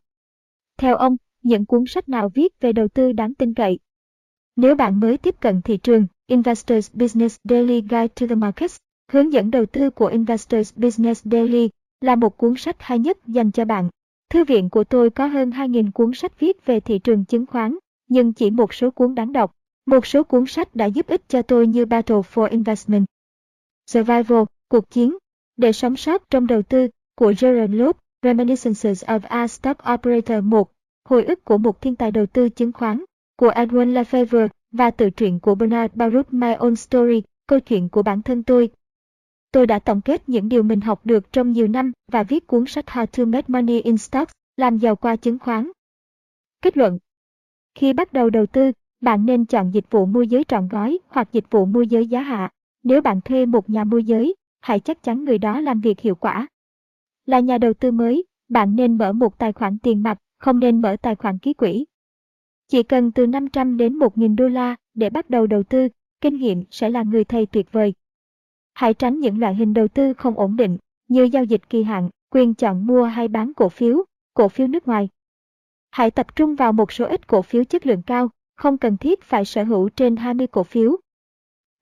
Theo 0.78 0.96
ông, 0.96 1.18
những 1.50 1.66
cuốn 1.66 1.84
sách 1.88 2.10
nào 2.10 2.30
viết 2.30 2.60
về 2.60 2.74
đầu 2.74 2.88
tư 2.88 3.12
đáng 3.12 3.34
tin 3.34 3.54
cậy? 3.54 3.80
Nếu 4.56 4.76
bạn 4.76 5.00
mới 5.00 5.18
tiếp 5.18 5.36
cận 5.40 5.62
thị 5.62 5.78
trường, 5.78 6.08
Investors 6.28 6.92
Business 6.94 7.38
Daily 7.44 7.82
Guide 7.82 8.08
to 8.08 8.28
the 8.28 8.36
Markets, 8.36 8.78
hướng 9.12 9.34
dẫn 9.34 9.52
đầu 9.52 9.66
tư 9.66 9.90
của 9.90 10.08
Investors 10.08 10.74
Business 10.76 11.28
Daily 11.32 11.70
là 12.02 12.16
một 12.16 12.38
cuốn 12.38 12.54
sách 12.58 12.76
hay 12.80 13.00
nhất 13.00 13.18
dành 13.28 13.52
cho 13.52 13.66
bạn. 13.66 13.90
Thư 14.30 14.44
viện 14.44 14.70
của 14.70 14.84
tôi 14.84 15.10
có 15.10 15.26
hơn 15.28 15.50
2.000 15.50 15.92
cuốn 15.92 16.14
sách 16.14 16.40
viết 16.40 16.66
về 16.66 16.80
thị 16.80 17.00
trường 17.00 17.26
chứng 17.26 17.46
khoán, 17.46 17.78
nhưng 18.08 18.34
chỉ 18.34 18.52
một 18.52 18.74
số 18.74 18.92
cuốn 18.92 19.16
đáng 19.16 19.34
đọc. 19.34 19.56
Một 19.86 20.06
số 20.06 20.24
cuốn 20.24 20.46
sách 20.48 20.76
đã 20.76 20.86
giúp 20.86 21.08
ích 21.08 21.22
cho 21.30 21.42
tôi 21.42 21.68
như 21.68 21.86
Battle 21.86 22.22
for 22.34 22.50
Investment, 22.50 23.06
Survival, 23.92 24.44
Cuộc 24.68 24.90
chiến, 24.90 25.18
Để 25.58 25.72
sống 25.72 25.96
sót 25.96 26.30
trong 26.30 26.48
đầu 26.48 26.62
tư 26.62 26.88
của 27.16 27.34
Gerald 27.40 27.74
Loeb, 27.74 27.96
Reminiscences 28.24 29.04
of 29.04 29.20
a 29.28 29.48
Stock 29.48 29.80
Operator 29.94 30.44
1, 30.44 30.72
Hồi 31.10 31.24
ức 31.24 31.46
của 31.46 31.58
một 31.58 31.82
thiên 31.82 31.96
tài 31.96 32.12
đầu 32.12 32.26
tư 32.26 32.50
chứng 32.50 32.72
khoán, 32.72 33.04
của 33.38 33.50
Edwin 33.50 33.94
Lefebvre 33.94 34.48
và 34.72 34.92
tự 34.92 35.10
truyện 35.10 35.40
của 35.40 35.56
Bernard 35.56 35.96
Baruch 35.96 36.34
My 36.34 36.48
Own 36.48 36.76
Story, 36.76 37.22
câu 37.48 37.60
chuyện 37.60 37.90
của 37.90 38.04
bản 38.04 38.22
thân 38.22 38.44
tôi. 38.44 38.70
Tôi 39.52 39.68
đã 39.68 39.80
tổng 39.80 40.02
kết 40.02 40.30
những 40.30 40.50
điều 40.50 40.64
mình 40.64 40.82
học 40.82 41.06
được 41.06 41.32
trong 41.32 41.52
nhiều 41.52 41.68
năm 41.68 41.92
và 42.12 42.24
viết 42.24 42.48
cuốn 42.48 42.66
sách 42.68 42.86
How 42.88 43.06
to 43.06 43.26
Make 43.26 43.46
Money 43.48 43.82
in 43.82 43.98
Stocks, 43.98 44.32
làm 44.58 44.78
giàu 44.78 44.96
qua 44.96 45.16
chứng 45.16 45.40
khoán. 45.40 45.72
Kết 46.62 46.78
luận 46.78 47.00
Khi 47.76 47.94
bắt 47.94 48.14
đầu 48.14 48.30
đầu 48.30 48.46
tư, 48.46 48.72
bạn 49.02 49.26
nên 49.26 49.46
chọn 49.46 49.72
dịch 49.72 49.92
vụ 49.92 50.06
môi 50.06 50.28
giới 50.28 50.44
trọn 50.44 50.68
gói 50.68 51.00
hoặc 51.08 51.30
dịch 51.32 51.46
vụ 51.52 51.66
môi 51.66 51.88
giới 51.88 52.08
giá 52.08 52.22
hạ. 52.22 52.50
Nếu 52.84 53.02
bạn 53.02 53.22
thuê 53.22 53.46
một 53.46 53.70
nhà 53.70 53.84
môi 53.84 54.04
giới, 54.04 54.36
hãy 54.62 54.80
chắc 54.80 55.04
chắn 55.04 55.26
người 55.26 55.38
đó 55.38 55.60
làm 55.60 55.82
việc 55.82 56.00
hiệu 56.00 56.16
quả. 56.16 56.48
Là 57.26 57.40
nhà 57.40 57.58
đầu 57.58 57.74
tư 57.74 57.92
mới, 57.92 58.24
bạn 58.50 58.76
nên 58.76 58.98
mở 58.98 59.14
một 59.14 59.38
tài 59.38 59.54
khoản 59.54 59.78
tiền 59.78 60.04
mặt, 60.04 60.18
không 60.40 60.60
nên 60.60 60.82
mở 60.82 60.96
tài 61.02 61.16
khoản 61.16 61.38
ký 61.38 61.54
quỹ. 61.54 61.86
Chỉ 62.68 62.84
cần 62.84 63.12
từ 63.12 63.28
500 63.28 63.78
đến 63.78 64.00
1.000 64.00 64.36
đô 64.36 64.48
la 64.48 64.76
để 64.94 65.10
bắt 65.10 65.30
đầu 65.30 65.48
đầu 65.48 65.64
tư, 65.64 65.88
kinh 66.22 66.36
nghiệm 66.36 66.64
sẽ 66.72 66.90
là 66.90 67.04
người 67.04 67.24
thầy 67.24 67.46
tuyệt 67.46 67.72
vời. 67.72 67.94
Hãy 68.74 68.94
tránh 68.94 69.20
những 69.20 69.40
loại 69.40 69.56
hình 69.56 69.74
đầu 69.74 69.88
tư 69.88 70.14
không 70.14 70.40
ổn 70.40 70.56
định, 70.56 70.78
như 71.08 71.24
giao 71.24 71.44
dịch 71.44 71.70
kỳ 71.70 71.84
hạn, 71.84 72.10
quyền 72.30 72.54
chọn 72.54 72.88
mua 72.88 73.04
hay 73.04 73.28
bán 73.28 73.54
cổ 73.54 73.70
phiếu, 73.70 74.04
cổ 74.34 74.50
phiếu 74.50 74.68
nước 74.68 74.88
ngoài. 74.88 75.10
Hãy 75.92 76.12
tập 76.12 76.36
trung 76.36 76.56
vào 76.56 76.74
một 76.74 76.92
số 76.92 77.06
ít 77.06 77.28
cổ 77.28 77.42
phiếu 77.42 77.64
chất 77.64 77.86
lượng 77.86 78.02
cao, 78.02 78.30
không 78.56 78.78
cần 78.78 78.98
thiết 78.98 79.24
phải 79.24 79.46
sở 79.46 79.64
hữu 79.64 79.90
trên 79.90 80.16
20 80.16 80.48
cổ 80.48 80.64
phiếu. 80.64 80.98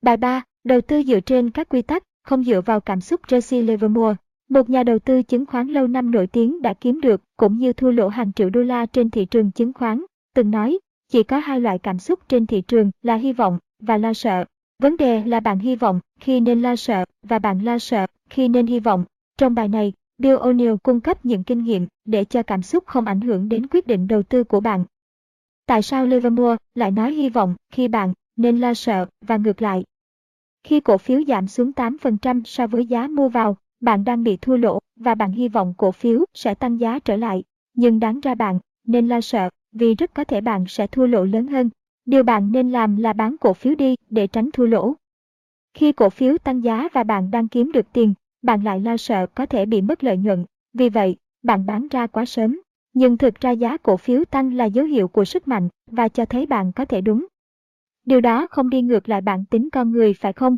Bài 0.01 0.17
3. 0.17 0.43
Đầu 0.63 0.81
tư 0.81 1.03
dựa 1.03 1.19
trên 1.19 1.49
các 1.49 1.69
quy 1.69 1.81
tắc, 1.81 2.03
không 2.23 2.43
dựa 2.43 2.61
vào 2.61 2.81
cảm 2.81 3.01
xúc 3.01 3.21
Jesse 3.27 3.65
Livermore, 3.65 4.15
một 4.49 4.69
nhà 4.69 4.83
đầu 4.83 4.99
tư 4.99 5.23
chứng 5.23 5.45
khoán 5.45 5.67
lâu 5.67 5.87
năm 5.87 6.11
nổi 6.11 6.27
tiếng 6.27 6.61
đã 6.61 6.73
kiếm 6.73 7.01
được 7.01 7.21
cũng 7.37 7.57
như 7.57 7.73
thua 7.73 7.91
lỗ 7.91 8.07
hàng 8.07 8.33
triệu 8.33 8.49
đô 8.49 8.61
la 8.61 8.85
trên 8.85 9.09
thị 9.09 9.25
trường 9.25 9.51
chứng 9.51 9.73
khoán, 9.73 10.03
từng 10.35 10.51
nói, 10.51 10.79
chỉ 11.09 11.23
có 11.23 11.39
hai 11.39 11.59
loại 11.59 11.79
cảm 11.79 11.99
xúc 11.99 12.19
trên 12.29 12.45
thị 12.45 12.61
trường 12.61 12.91
là 13.01 13.15
hy 13.15 13.33
vọng 13.33 13.59
và 13.79 13.97
lo 13.97 14.13
sợ. 14.13 14.45
Vấn 14.79 14.97
đề 14.97 15.23
là 15.25 15.39
bạn 15.39 15.59
hy 15.59 15.75
vọng 15.75 15.99
khi 16.19 16.39
nên 16.39 16.61
lo 16.61 16.75
sợ 16.75 17.05
và 17.23 17.39
bạn 17.39 17.59
lo 17.59 17.79
sợ 17.79 18.05
khi 18.29 18.47
nên 18.47 18.67
hy 18.67 18.79
vọng. 18.79 19.05
Trong 19.37 19.55
bài 19.55 19.67
này, 19.67 19.93
Bill 20.17 20.37
O'Neill 20.37 20.77
cung 20.77 20.99
cấp 20.99 21.25
những 21.25 21.43
kinh 21.43 21.63
nghiệm 21.63 21.87
để 22.05 22.25
cho 22.25 22.43
cảm 22.43 22.61
xúc 22.61 22.85
không 22.85 23.05
ảnh 23.05 23.21
hưởng 23.21 23.49
đến 23.49 23.67
quyết 23.67 23.87
định 23.87 24.07
đầu 24.07 24.23
tư 24.23 24.43
của 24.43 24.59
bạn. 24.59 24.85
Tại 25.65 25.81
sao 25.81 26.05
Livermore 26.05 26.55
lại 26.75 26.91
nói 26.91 27.13
hy 27.13 27.29
vọng 27.29 27.55
khi 27.71 27.87
bạn 27.87 28.13
nên 28.35 28.59
lo 28.59 28.73
sợ 28.73 29.05
và 29.21 29.37
ngược 29.37 29.61
lại? 29.61 29.83
Khi 30.63 30.79
cổ 30.79 30.97
phiếu 30.97 31.23
giảm 31.27 31.47
xuống 31.47 31.71
8% 31.75 32.41
so 32.45 32.67
với 32.67 32.85
giá 32.85 33.07
mua 33.07 33.29
vào, 33.29 33.57
bạn 33.79 34.03
đang 34.03 34.23
bị 34.23 34.37
thua 34.37 34.57
lỗ 34.57 34.79
và 34.95 35.15
bạn 35.15 35.31
hy 35.31 35.47
vọng 35.47 35.73
cổ 35.77 35.91
phiếu 35.91 36.25
sẽ 36.33 36.53
tăng 36.53 36.79
giá 36.79 36.99
trở 36.99 37.15
lại. 37.15 37.43
Nhưng 37.73 37.99
đáng 37.99 38.19
ra 38.19 38.35
bạn 38.35 38.59
nên 38.87 39.07
lo 39.07 39.21
sợ 39.21 39.49
vì 39.71 39.95
rất 39.95 40.13
có 40.13 40.23
thể 40.23 40.41
bạn 40.41 40.65
sẽ 40.67 40.87
thua 40.87 41.05
lỗ 41.05 41.23
lớn 41.23 41.47
hơn. 41.47 41.69
Điều 42.05 42.23
bạn 42.23 42.51
nên 42.51 42.71
làm 42.71 42.97
là 42.97 43.13
bán 43.13 43.35
cổ 43.37 43.53
phiếu 43.53 43.75
đi 43.75 43.95
để 44.09 44.27
tránh 44.27 44.49
thua 44.53 44.65
lỗ. 44.65 44.93
Khi 45.73 45.91
cổ 45.91 46.09
phiếu 46.09 46.37
tăng 46.37 46.63
giá 46.63 46.89
và 46.93 47.03
bạn 47.03 47.31
đang 47.31 47.47
kiếm 47.47 47.71
được 47.71 47.85
tiền, 47.93 48.13
bạn 48.41 48.63
lại 48.63 48.79
lo 48.79 48.97
sợ 48.97 49.27
có 49.35 49.45
thể 49.45 49.65
bị 49.65 49.81
mất 49.81 50.03
lợi 50.03 50.17
nhuận. 50.17 50.45
Vì 50.73 50.89
vậy, 50.89 51.15
bạn 51.43 51.65
bán 51.65 51.87
ra 51.87 52.07
quá 52.07 52.25
sớm. 52.25 52.61
Nhưng 52.93 53.17
thực 53.17 53.39
ra 53.39 53.51
giá 53.51 53.77
cổ 53.77 53.97
phiếu 53.97 54.25
tăng 54.25 54.53
là 54.53 54.65
dấu 54.65 54.85
hiệu 54.85 55.07
của 55.07 55.25
sức 55.25 55.47
mạnh 55.47 55.69
và 55.91 56.07
cho 56.07 56.25
thấy 56.25 56.45
bạn 56.45 56.71
có 56.71 56.85
thể 56.85 57.01
đúng. 57.01 57.25
Điều 58.05 58.21
đó 58.21 58.47
không 58.47 58.69
đi 58.69 58.81
ngược 58.81 59.09
lại 59.09 59.21
bản 59.21 59.45
tính 59.45 59.69
con 59.69 59.91
người 59.91 60.13
phải 60.13 60.33
không? 60.33 60.57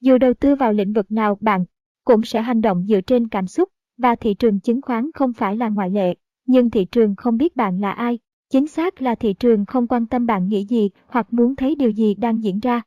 Dù 0.00 0.18
đầu 0.18 0.34
tư 0.34 0.54
vào 0.54 0.72
lĩnh 0.72 0.92
vực 0.92 1.12
nào 1.12 1.38
bạn 1.40 1.64
cũng 2.10 2.22
sẽ 2.22 2.42
hành 2.42 2.60
động 2.60 2.84
dựa 2.88 3.00
trên 3.00 3.28
cảm 3.28 3.46
xúc 3.46 3.68
và 3.98 4.16
thị 4.16 4.34
trường 4.34 4.60
chứng 4.60 4.82
khoán 4.82 5.10
không 5.14 5.32
phải 5.32 5.56
là 5.56 5.68
ngoại 5.68 5.90
lệ, 5.90 6.14
nhưng 6.46 6.70
thị 6.70 6.84
trường 6.84 7.16
không 7.16 7.36
biết 7.36 7.56
bạn 7.56 7.80
là 7.80 7.90
ai. 7.90 8.18
Chính 8.52 8.66
xác 8.66 9.02
là 9.02 9.14
thị 9.14 9.32
trường 9.32 9.66
không 9.66 9.86
quan 9.86 10.06
tâm 10.06 10.26
bạn 10.26 10.48
nghĩ 10.48 10.64
gì 10.64 10.90
hoặc 11.06 11.32
muốn 11.32 11.56
thấy 11.56 11.74
điều 11.74 11.90
gì 11.90 12.14
đang 12.14 12.44
diễn 12.44 12.60
ra. 12.60 12.82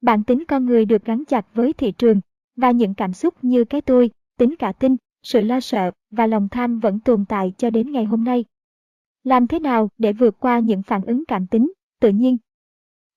Bản 0.00 0.24
tính 0.24 0.44
con 0.44 0.66
người 0.66 0.84
được 0.84 1.04
gắn 1.04 1.24
chặt 1.24 1.54
với 1.54 1.72
thị 1.72 1.92
trường, 1.92 2.20
và 2.56 2.70
những 2.70 2.94
cảm 2.94 3.12
xúc 3.12 3.34
như 3.42 3.64
cái 3.64 3.80
tôi, 3.80 4.10
tính 4.38 4.56
cả 4.56 4.72
tin, 4.72 4.96
sự 5.22 5.40
lo 5.40 5.60
sợ 5.60 5.90
và 6.10 6.26
lòng 6.26 6.48
tham 6.50 6.78
vẫn 6.78 7.00
tồn 7.00 7.24
tại 7.28 7.52
cho 7.58 7.70
đến 7.70 7.92
ngày 7.92 8.04
hôm 8.04 8.24
nay. 8.24 8.44
Làm 9.24 9.46
thế 9.46 9.58
nào 9.58 9.90
để 9.98 10.12
vượt 10.12 10.40
qua 10.40 10.58
những 10.58 10.82
phản 10.82 11.04
ứng 11.04 11.24
cảm 11.28 11.46
tính, 11.46 11.72
tự 12.00 12.08
nhiên? 12.08 12.36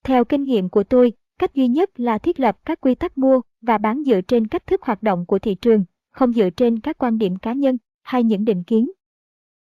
Theo 0.04 0.26
kinh 0.26 0.44
nghiệm 0.44 0.70
của 0.70 0.84
tôi, 0.84 1.14
cách 1.40 1.56
duy 1.56 1.68
nhất 1.68 2.00
là 2.00 2.18
thiết 2.18 2.40
lập 2.40 2.58
các 2.66 2.82
quy 2.82 2.96
tắc 2.96 3.18
mua 3.18 3.42
và 3.62 3.78
bán 3.78 4.04
dựa 4.06 4.22
trên 4.22 4.48
cách 4.48 4.68
thức 4.68 4.82
hoạt 4.82 5.04
động 5.04 5.26
của 5.26 5.40
thị 5.40 5.56
trường, 5.56 5.84
không 6.12 6.34
dựa 6.34 6.50
trên 6.50 6.80
các 6.80 6.98
quan 6.98 7.18
điểm 7.18 7.36
cá 7.36 7.54
nhân 7.54 7.78
hay 8.04 8.24
những 8.24 8.46
định 8.46 8.64
kiến. 8.64 8.92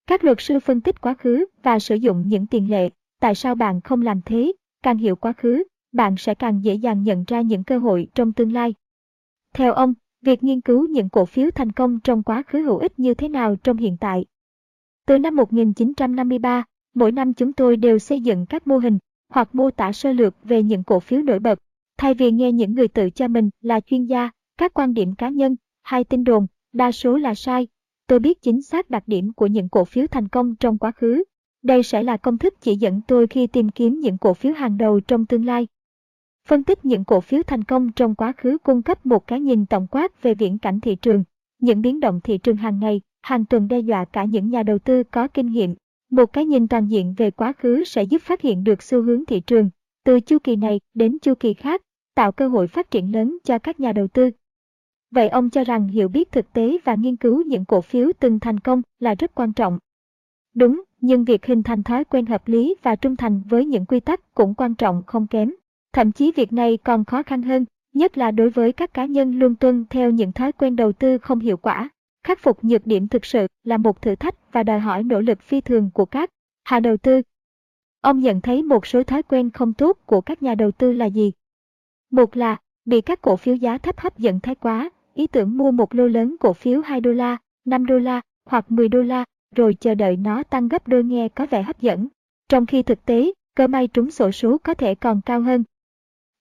Các 0.08 0.24
luật 0.24 0.38
sư 0.40 0.60
phân 0.60 0.82
tích 0.82 1.02
quá 1.02 1.14
khứ 1.14 1.46
và 1.64 1.80
sử 1.80 1.96
dụng 1.96 2.24
những 2.28 2.48
tiền 2.48 2.72
lệ, 2.72 2.90
tại 3.20 3.36
sao 3.36 3.56
bạn 3.56 3.82
không 3.82 4.02
làm 4.02 4.22
thế, 4.26 4.54
càng 4.84 4.98
hiểu 4.98 5.16
quá 5.16 5.34
khứ, 5.34 5.64
bạn 5.92 6.16
sẽ 6.18 6.36
càng 6.36 6.64
dễ 6.64 6.74
dàng 6.74 7.04
nhận 7.04 7.24
ra 7.28 7.42
những 7.42 7.64
cơ 7.64 7.78
hội 7.78 8.08
trong 8.16 8.34
tương 8.34 8.54
lai. 8.54 8.74
Theo 9.54 9.74
ông, 9.74 9.94
việc 10.22 10.44
nghiên 10.44 10.62
cứu 10.62 10.88
những 10.88 11.10
cổ 11.10 11.26
phiếu 11.26 11.52
thành 11.52 11.72
công 11.72 12.00
trong 12.00 12.24
quá 12.24 12.44
khứ 12.48 12.62
hữu 12.62 12.78
ích 12.78 13.00
như 13.00 13.14
thế 13.14 13.30
nào 13.30 13.56
trong 13.56 13.78
hiện 13.78 13.98
tại. 14.00 14.26
Từ 15.06 15.18
năm 15.18 15.36
1953, 15.36 16.64
mỗi 16.94 17.12
năm 17.12 17.34
chúng 17.34 17.54
tôi 17.54 17.78
đều 17.78 18.00
xây 18.00 18.22
dựng 18.22 18.46
các 18.46 18.68
mô 18.68 18.78
hình 18.78 18.98
hoặc 19.30 19.56
mô 19.56 19.72
tả 19.72 19.92
sơ 19.92 20.14
lược 20.14 20.36
về 20.44 20.64
những 20.64 20.84
cổ 20.84 21.00
phiếu 21.00 21.22
nổi 21.22 21.40
bật 21.40 21.60
Thay 22.04 22.14
vì 22.14 22.32
nghe 22.32 22.52
những 22.52 22.74
người 22.74 22.88
tự 22.88 23.10
cho 23.10 23.28
mình 23.28 23.50
là 23.62 23.80
chuyên 23.80 24.06
gia, 24.06 24.30
các 24.58 24.74
quan 24.74 24.94
điểm 24.94 25.16
cá 25.16 25.30
nhân 25.30 25.56
hay 25.84 26.04
tin 26.04 26.24
đồn, 26.24 26.48
đa 26.74 26.92
số 26.92 27.18
là 27.18 27.36
sai. 27.36 27.68
Tôi 28.08 28.20
biết 28.20 28.42
chính 28.42 28.62
xác 28.62 28.90
đặc 28.90 29.04
điểm 29.08 29.34
của 29.34 29.48
những 29.48 29.70
cổ 29.70 29.86
phiếu 29.86 30.08
thành 30.08 30.28
công 30.28 30.56
trong 30.56 30.78
quá 30.78 30.92
khứ. 30.92 31.24
Đây 31.62 31.84
sẽ 31.84 32.04
là 32.04 32.18
công 32.18 32.38
thức 32.38 32.54
chỉ 32.62 32.76
dẫn 32.76 33.02
tôi 33.08 33.28
khi 33.28 33.48
tìm 33.48 33.70
kiếm 33.70 34.00
những 34.00 34.18
cổ 34.18 34.34
phiếu 34.34 34.54
hàng 34.54 34.78
đầu 34.78 35.00
trong 35.00 35.26
tương 35.26 35.46
lai. 35.46 35.68
Phân 36.48 36.64
tích 36.64 36.86
những 36.86 37.06
cổ 37.06 37.22
phiếu 37.22 37.44
thành 37.44 37.64
công 37.64 37.92
trong 37.92 38.16
quá 38.16 38.34
khứ 38.38 38.58
cung 38.64 38.82
cấp 38.82 39.06
một 39.06 39.28
cái 39.28 39.40
nhìn 39.40 39.66
tổng 39.66 39.88
quát 39.88 40.22
về 40.22 40.36
viễn 40.36 40.58
cảnh 40.58 40.80
thị 40.80 40.96
trường, 40.96 41.24
những 41.60 41.82
biến 41.82 42.00
động 42.00 42.20
thị 42.24 42.38
trường 42.38 42.58
hàng 42.58 42.80
ngày, 42.80 43.02
hàng 43.22 43.46
tuần 43.46 43.68
đe 43.68 43.80
dọa 43.80 44.06
cả 44.06 44.24
những 44.24 44.50
nhà 44.50 44.64
đầu 44.64 44.80
tư 44.80 45.04
có 45.04 45.28
kinh 45.28 45.52
nghiệm. 45.52 45.76
Một 46.12 46.34
cái 46.34 46.46
nhìn 46.46 46.68
toàn 46.68 46.88
diện 46.88 47.14
về 47.18 47.32
quá 47.32 47.54
khứ 47.54 47.84
sẽ 47.84 48.04
giúp 48.04 48.22
phát 48.22 48.42
hiện 48.42 48.64
được 48.64 48.84
xu 48.84 49.02
hướng 49.02 49.26
thị 49.26 49.40
trường, 49.40 49.70
từ 50.04 50.20
chu 50.20 50.40
kỳ 50.40 50.56
này 50.56 50.80
đến 50.94 51.18
chu 51.22 51.34
kỳ 51.36 51.54
khác, 51.54 51.82
tạo 52.16 52.32
cơ 52.32 52.48
hội 52.48 52.68
phát 52.68 52.92
triển 52.92 53.12
lớn 53.16 53.38
cho 53.44 53.60
các 53.60 53.80
nhà 53.80 53.92
đầu 53.92 54.08
tư. 54.08 54.30
Vậy 55.12 55.30
ông 55.30 55.50
cho 55.50 55.64
rằng 55.64 55.88
hiểu 55.88 56.08
biết 56.08 56.32
thực 56.32 56.54
tế 56.54 56.78
và 56.84 56.96
nghiên 56.96 57.16
cứu 57.16 57.44
những 57.46 57.66
cổ 57.66 57.82
phiếu 57.82 58.12
từng 58.20 58.40
thành 58.40 58.60
công 58.60 58.82
là 59.00 59.16
rất 59.16 59.36
quan 59.36 59.54
trọng. 59.54 59.80
Đúng, 60.56 60.84
nhưng 61.02 61.24
việc 61.24 61.46
hình 61.46 61.64
thành 61.64 61.84
thói 61.84 62.04
quen 62.04 62.26
hợp 62.26 62.48
lý 62.48 62.76
và 62.82 62.96
trung 62.96 63.16
thành 63.16 63.42
với 63.50 63.66
những 63.66 63.86
quy 63.86 64.00
tắc 64.00 64.34
cũng 64.34 64.54
quan 64.54 64.76
trọng 64.76 65.04
không 65.08 65.28
kém. 65.28 65.54
Thậm 65.94 66.12
chí 66.12 66.32
việc 66.32 66.54
này 66.54 66.78
còn 66.78 67.06
khó 67.06 67.24
khăn 67.24 67.42
hơn, 67.42 67.66
nhất 67.94 68.18
là 68.18 68.32
đối 68.32 68.50
với 68.50 68.72
các 68.72 68.94
cá 68.94 69.06
nhân 69.06 69.40
luôn 69.40 69.56
tuân 69.56 69.86
theo 69.90 70.12
những 70.12 70.32
thói 70.32 70.52
quen 70.52 70.76
đầu 70.76 70.92
tư 70.92 71.18
không 71.18 71.40
hiệu 71.40 71.58
quả. 71.58 71.90
Khắc 72.24 72.40
phục 72.40 72.64
nhược 72.64 72.88
điểm 72.88 73.08
thực 73.08 73.26
sự 73.26 73.48
là 73.64 73.78
một 73.78 74.02
thử 74.02 74.16
thách 74.16 74.54
và 74.54 74.64
đòi 74.64 74.80
hỏi 74.80 75.04
nỗ 75.04 75.20
lực 75.20 75.42
phi 75.42 75.62
thường 75.62 75.90
của 75.94 76.06
các 76.06 76.30
nhà 76.72 76.80
đầu 76.80 76.98
tư. 76.98 77.22
Ông 78.02 78.20
nhận 78.20 78.42
thấy 78.42 78.64
một 78.64 78.88
số 78.88 79.04
thói 79.04 79.24
quen 79.24 79.50
không 79.50 79.74
tốt 79.74 79.98
của 80.06 80.22
các 80.22 80.44
nhà 80.44 80.56
đầu 80.56 80.72
tư 80.72 80.92
là 80.92 81.06
gì? 81.06 81.32
Một 82.14 82.38
là 82.38 82.58
bị 82.86 83.02
các 83.02 83.22
cổ 83.22 83.36
phiếu 83.36 83.56
giá 83.56 83.78
thấp 83.78 84.00
hấp 84.00 84.18
dẫn 84.18 84.40
thái 84.40 84.56
quá, 84.56 84.90
ý 85.14 85.28
tưởng 85.28 85.58
mua 85.58 85.72
một 85.72 85.96
lô 85.96 86.08
lớn 86.08 86.36
cổ 86.40 86.54
phiếu 86.54 86.82
2 86.82 87.02
đô 87.02 87.12
la, 87.12 87.38
5 87.66 87.86
đô 87.86 87.98
la 87.98 88.22
hoặc 88.46 88.72
10 88.72 88.90
đô 88.90 89.02
la 89.02 89.26
rồi 89.56 89.74
chờ 89.80 89.96
đợi 89.96 90.18
nó 90.18 90.44
tăng 90.44 90.68
gấp 90.68 90.88
đôi 90.88 91.04
nghe 91.04 91.30
có 91.30 91.46
vẻ 91.46 91.64
hấp 91.64 91.82
dẫn. 91.82 92.08
Trong 92.50 92.66
khi 92.66 92.84
thực 92.84 93.06
tế, 93.06 93.32
cơ 93.56 93.68
may 93.68 93.88
trúng 93.88 94.12
sổ 94.12 94.32
số 94.32 94.58
có 94.58 94.74
thể 94.74 94.96
còn 94.96 95.22
cao 95.22 95.42
hơn. 95.42 95.64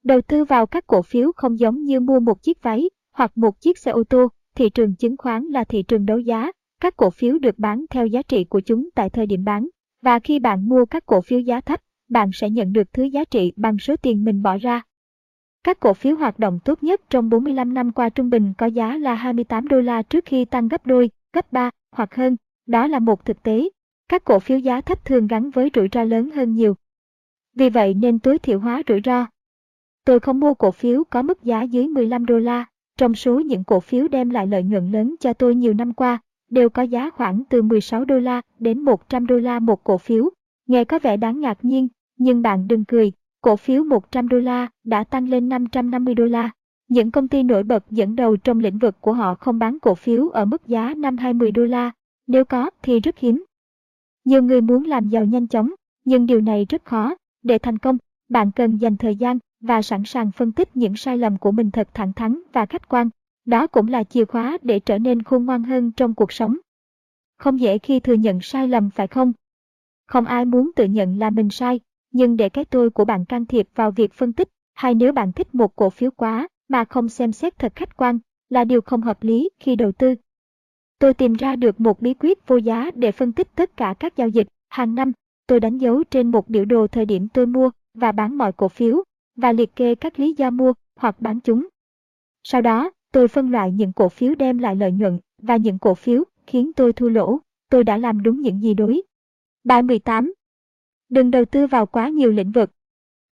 Đầu 0.05 0.21
tư 0.21 0.45
vào 0.45 0.67
các 0.67 0.87
cổ 0.87 1.03
phiếu 1.03 1.33
không 1.37 1.59
giống 1.59 1.83
như 1.83 2.01
mua 2.01 2.21
một 2.21 2.43
chiếc 2.43 2.63
váy 2.63 2.91
hoặc 3.13 3.33
một 3.35 3.61
chiếc 3.61 3.79
xe 3.79 3.91
ô 3.91 4.05
tô, 4.05 4.29
thị 4.55 4.71
trường 4.71 4.95
chứng 4.95 5.17
khoán 5.17 5.45
là 5.45 5.65
thị 5.65 5.83
trường 5.83 6.07
đấu 6.07 6.19
giá, 6.19 6.53
các 6.81 6.97
cổ 6.97 7.11
phiếu 7.11 7.39
được 7.39 7.59
bán 7.59 7.85
theo 7.91 8.07
giá 8.07 8.23
trị 8.23 8.45
của 8.45 8.61
chúng 8.61 8.89
tại 8.95 9.11
thời 9.11 9.27
điểm 9.27 9.45
bán. 9.45 9.69
Và 10.03 10.19
khi 10.19 10.39
bạn 10.39 10.69
mua 10.69 10.85
các 10.85 11.07
cổ 11.07 11.21
phiếu 11.21 11.41
giá 11.41 11.61
thấp, 11.61 11.81
bạn 12.09 12.31
sẽ 12.33 12.51
nhận 12.51 12.73
được 12.73 12.93
thứ 12.93 13.03
giá 13.05 13.25
trị 13.25 13.53
bằng 13.57 13.79
số 13.79 13.97
tiền 13.97 14.25
mình 14.25 14.43
bỏ 14.43 14.59
ra. 14.59 14.83
Các 15.65 15.81
cổ 15.81 15.95
phiếu 15.95 16.17
hoạt 16.17 16.39
động 16.39 16.59
tốt 16.65 16.83
nhất 16.83 17.01
trong 17.11 17.31
45 17.31 17.75
năm 17.75 17.93
qua 17.93 18.09
trung 18.09 18.31
bình 18.31 18.53
có 18.59 18.67
giá 18.67 18.99
là 18.99 19.15
28 19.15 19.69
đô 19.69 19.81
la 19.81 20.03
trước 20.03 20.25
khi 20.25 20.45
tăng 20.45 20.69
gấp 20.69 20.87
đôi, 20.87 21.11
gấp 21.33 21.53
3 21.53 21.71
hoặc 21.93 22.15
hơn. 22.15 22.37
Đó 22.67 22.87
là 22.87 22.99
một 22.99 23.25
thực 23.25 23.43
tế. 23.43 23.69
Các 24.09 24.25
cổ 24.25 24.39
phiếu 24.39 24.59
giá 24.59 24.81
thấp 24.81 25.05
thường 25.05 25.27
gắn 25.27 25.51
với 25.51 25.71
rủi 25.75 25.89
ro 25.93 26.05
lớn 26.05 26.31
hơn 26.31 26.55
nhiều. 26.55 26.75
Vì 27.55 27.71
vậy 27.71 27.95
nên 27.95 28.19
tối 28.19 28.39
thiểu 28.39 28.59
hóa 28.59 28.83
rủi 28.89 29.01
ro. 29.05 29.27
Tôi 30.05 30.21
không 30.21 30.41
mua 30.41 30.55
cổ 30.55 30.71
phiếu 30.71 31.05
có 31.05 31.23
mức 31.23 31.43
giá 31.43 31.63
dưới 31.63 31.89
15 31.89 32.27
đô 32.27 32.39
la. 32.39 32.65
Trong 32.99 33.15
số 33.15 33.41
những 33.41 33.65
cổ 33.65 33.81
phiếu 33.81 34.09
đem 34.09 34.31
lại 34.31 34.47
lợi 34.47 34.63
nhuận 34.63 34.93
lớn 34.93 35.15
cho 35.21 35.33
tôi 35.33 35.55
nhiều 35.55 35.75
năm 35.75 35.93
qua, 35.93 36.19
đều 36.51 36.71
có 36.71 36.83
giá 36.83 37.11
khoảng 37.11 37.43
từ 37.51 37.63
16 37.63 38.05
đô 38.05 38.19
la 38.19 38.41
đến 38.59 38.81
100 38.81 39.27
đô 39.27 39.37
la 39.37 39.59
một 39.59 39.85
cổ 39.85 39.99
phiếu. 39.99 40.31
Nghe 40.67 40.85
có 40.85 40.99
vẻ 40.99 41.17
đáng 41.17 41.41
ngạc 41.41 41.59
nhiên, 41.65 41.89
nhưng 42.19 42.43
bạn 42.43 42.69
đừng 42.69 42.85
cười, 42.85 43.13
cổ 43.43 43.57
phiếu 43.57 43.85
100 43.85 44.29
đô 44.29 44.39
la 44.39 44.69
đã 44.85 45.05
tăng 45.05 45.29
lên 45.29 45.49
550 45.49 46.15
đô 46.15 46.25
la. 46.25 46.51
Những 46.89 47.11
công 47.11 47.29
ty 47.29 47.43
nổi 47.43 47.63
bật 47.63 47.85
dẫn 47.91 48.17
đầu 48.17 48.37
trong 48.37 48.61
lĩnh 48.61 48.79
vực 48.79 49.01
của 49.01 49.13
họ 49.13 49.35
không 49.35 49.59
bán 49.59 49.79
cổ 49.83 49.95
phiếu 49.95 50.29
ở 50.29 50.45
mức 50.45 50.67
giá 50.67 50.95
5-20 50.95 51.53
đô 51.53 51.65
la, 51.65 51.91
nếu 52.27 52.45
có 52.45 52.71
thì 52.83 53.01
rất 53.01 53.19
hiếm. 53.19 53.45
Nhiều 54.25 54.43
người 54.43 54.61
muốn 54.61 54.85
làm 54.85 55.09
giàu 55.09 55.25
nhanh 55.25 55.47
chóng, 55.47 55.71
nhưng 56.05 56.27
điều 56.27 56.41
này 56.41 56.67
rất 56.69 56.85
khó. 56.85 57.15
Để 57.43 57.59
thành 57.59 57.79
công, 57.79 57.99
bạn 58.29 58.51
cần 58.53 58.77
dành 58.77 58.97
thời 58.97 59.17
gian 59.17 59.39
và 59.61 59.83
sẵn 59.83 60.03
sàng 60.05 60.33
phân 60.33 60.53
tích 60.53 60.77
những 60.77 60.97
sai 60.97 61.19
lầm 61.19 61.39
của 61.39 61.51
mình 61.53 61.71
thật 61.71 61.89
thẳng 61.95 62.13
thắn 62.13 62.43
và 62.53 62.67
khách 62.67 62.89
quan. 62.89 63.11
Đó 63.45 63.67
cũng 63.67 63.89
là 63.89 64.05
chìa 64.05 64.25
khóa 64.25 64.59
để 64.63 64.81
trở 64.81 64.99
nên 64.99 65.23
khôn 65.23 65.45
ngoan 65.45 65.63
hơn 65.63 65.93
trong 65.93 66.15
cuộc 66.15 66.33
sống. 66.33 66.57
Không 67.39 67.61
dễ 67.61 67.79
khi 67.79 68.01
thừa 68.01 68.15
nhận 68.15 68.41
sai 68.41 68.69
lầm 68.69 68.91
phải 68.91 69.07
không? 69.07 69.33
Không 70.07 70.25
ai 70.25 70.45
muốn 70.45 70.71
tự 70.77 70.85
nhận 70.85 71.19
là 71.19 71.31
mình 71.31 71.51
sai, 71.51 71.81
nhưng 72.13 72.37
để 72.37 72.49
cái 72.49 72.65
tôi 72.65 72.91
của 72.91 73.05
bạn 73.05 73.25
can 73.25 73.47
thiệp 73.47 73.69
vào 73.75 73.91
việc 73.91 74.13
phân 74.13 74.33
tích, 74.33 74.49
hay 74.75 74.95
nếu 74.95 75.13
bạn 75.13 75.33
thích 75.33 75.55
một 75.55 75.77
cổ 75.77 75.91
phiếu 75.91 76.11
quá 76.11 76.49
mà 76.69 76.85
không 76.85 77.09
xem 77.09 77.33
xét 77.33 77.59
thật 77.59 77.73
khách 77.75 77.97
quan, 77.97 78.19
là 78.49 78.65
điều 78.65 78.81
không 78.81 79.03
hợp 79.03 79.23
lý 79.23 79.51
khi 79.61 79.77
đầu 79.77 79.93
tư. 79.93 80.15
Tôi 80.99 81.15
tìm 81.15 81.33
ra 81.33 81.57
được 81.57 81.81
một 81.81 82.01
bí 82.01 82.15
quyết 82.15 82.47
vô 82.47 82.57
giá 82.57 82.91
để 82.95 83.13
phân 83.13 83.33
tích 83.33 83.49
tất 83.55 83.77
cả 83.77 83.95
các 84.01 84.17
giao 84.17 84.29
dịch. 84.29 84.49
Hàng 84.69 84.95
năm, 84.95 85.13
tôi 85.47 85.61
đánh 85.61 85.79
dấu 85.79 86.05
trên 86.05 86.31
một 86.31 86.49
biểu 86.49 86.65
đồ 86.65 86.87
thời 86.87 87.07
điểm 87.07 87.29
tôi 87.29 87.47
mua 87.47 87.71
và 87.95 88.13
bán 88.13 88.39
mọi 88.39 88.53
cổ 88.53 88.69
phiếu, 88.69 89.05
và 89.37 89.53
liệt 89.53 89.77
kê 89.77 89.95
các 89.95 90.19
lý 90.19 90.35
do 90.37 90.51
mua 90.51 90.73
hoặc 90.97 91.21
bán 91.21 91.41
chúng. 91.41 91.69
Sau 92.43 92.61
đó, 92.61 92.91
tôi 93.13 93.29
phân 93.29 93.51
loại 93.51 93.73
những 93.73 93.93
cổ 93.93 94.09
phiếu 94.09 94.35
đem 94.35 94.59
lại 94.59 94.77
lợi 94.77 94.93
nhuận 94.93 95.19
và 95.43 95.57
những 95.57 95.79
cổ 95.79 95.95
phiếu 95.95 96.25
khiến 96.47 96.73
tôi 96.73 96.93
thua 96.93 97.09
lỗ. 97.09 97.39
Tôi 97.71 97.85
đã 97.85 97.97
làm 97.97 98.23
đúng 98.23 98.41
những 98.41 98.61
gì 98.63 98.75
đối. 98.75 99.03
Bài 99.65 99.83
18. 99.83 100.33
Đừng 101.13 101.31
đầu 101.31 101.45
tư 101.45 101.67
vào 101.67 101.87
quá 101.87 102.09
nhiều 102.09 102.33
lĩnh 102.33 102.51
vực. 102.51 102.71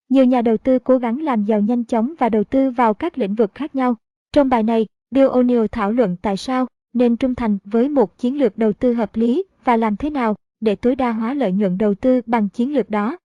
Nhiều 0.09 0.25
nhà 0.25 0.41
đầu 0.41 0.57
tư 0.57 0.79
cố 0.79 0.97
gắng 0.97 1.21
làm 1.21 1.45
giàu 1.45 1.61
nhanh 1.61 1.83
chóng 1.85 2.13
và 2.19 2.29
đầu 2.29 2.43
tư 2.43 2.69
vào 2.69 2.93
các 2.93 3.17
lĩnh 3.17 3.35
vực 3.35 3.51
khác 3.55 3.75
nhau. 3.75 3.95
Trong 4.33 4.49
bài 4.49 4.63
này, 4.63 4.87
Bill 5.11 5.27
O'Neill 5.27 5.67
thảo 5.67 5.91
luận 5.91 6.17
tại 6.21 6.37
sao 6.37 6.67
nên 6.93 7.17
trung 7.17 7.35
thành 7.35 7.57
với 7.63 7.89
một 7.89 8.17
chiến 8.17 8.37
lược 8.37 8.57
đầu 8.57 8.73
tư 8.73 8.93
hợp 8.93 9.15
lý 9.15 9.43
và 9.63 9.77
làm 9.77 9.97
thế 9.97 10.09
nào 10.09 10.35
để 10.61 10.75
tối 10.75 10.95
đa 10.95 11.11
hóa 11.11 11.33
lợi 11.33 11.51
nhuận 11.51 11.77
đầu 11.77 11.95
tư 11.95 12.21
bằng 12.25 12.49
chiến 12.49 12.73
lược 12.73 12.89
đó. 12.89 13.17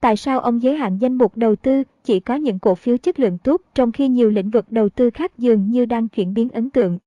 Tại 0.00 0.16
sao 0.16 0.40
ông 0.40 0.62
giới 0.62 0.76
hạn 0.76 0.98
danh 0.98 1.14
mục 1.14 1.36
đầu 1.36 1.56
tư 1.56 1.82
chỉ 2.04 2.20
có 2.20 2.34
những 2.34 2.58
cổ 2.58 2.74
phiếu 2.74 2.96
chất 2.96 3.20
lượng 3.20 3.38
tốt 3.38 3.62
trong 3.74 3.92
khi 3.92 4.08
nhiều 4.08 4.30
lĩnh 4.30 4.50
vực 4.50 4.66
đầu 4.70 4.88
tư 4.88 5.10
khác 5.10 5.38
dường 5.38 5.70
như 5.70 5.84
đang 5.84 6.08
chuyển 6.08 6.34
biến 6.34 6.48
ấn 6.48 6.70
tượng? 6.70 6.98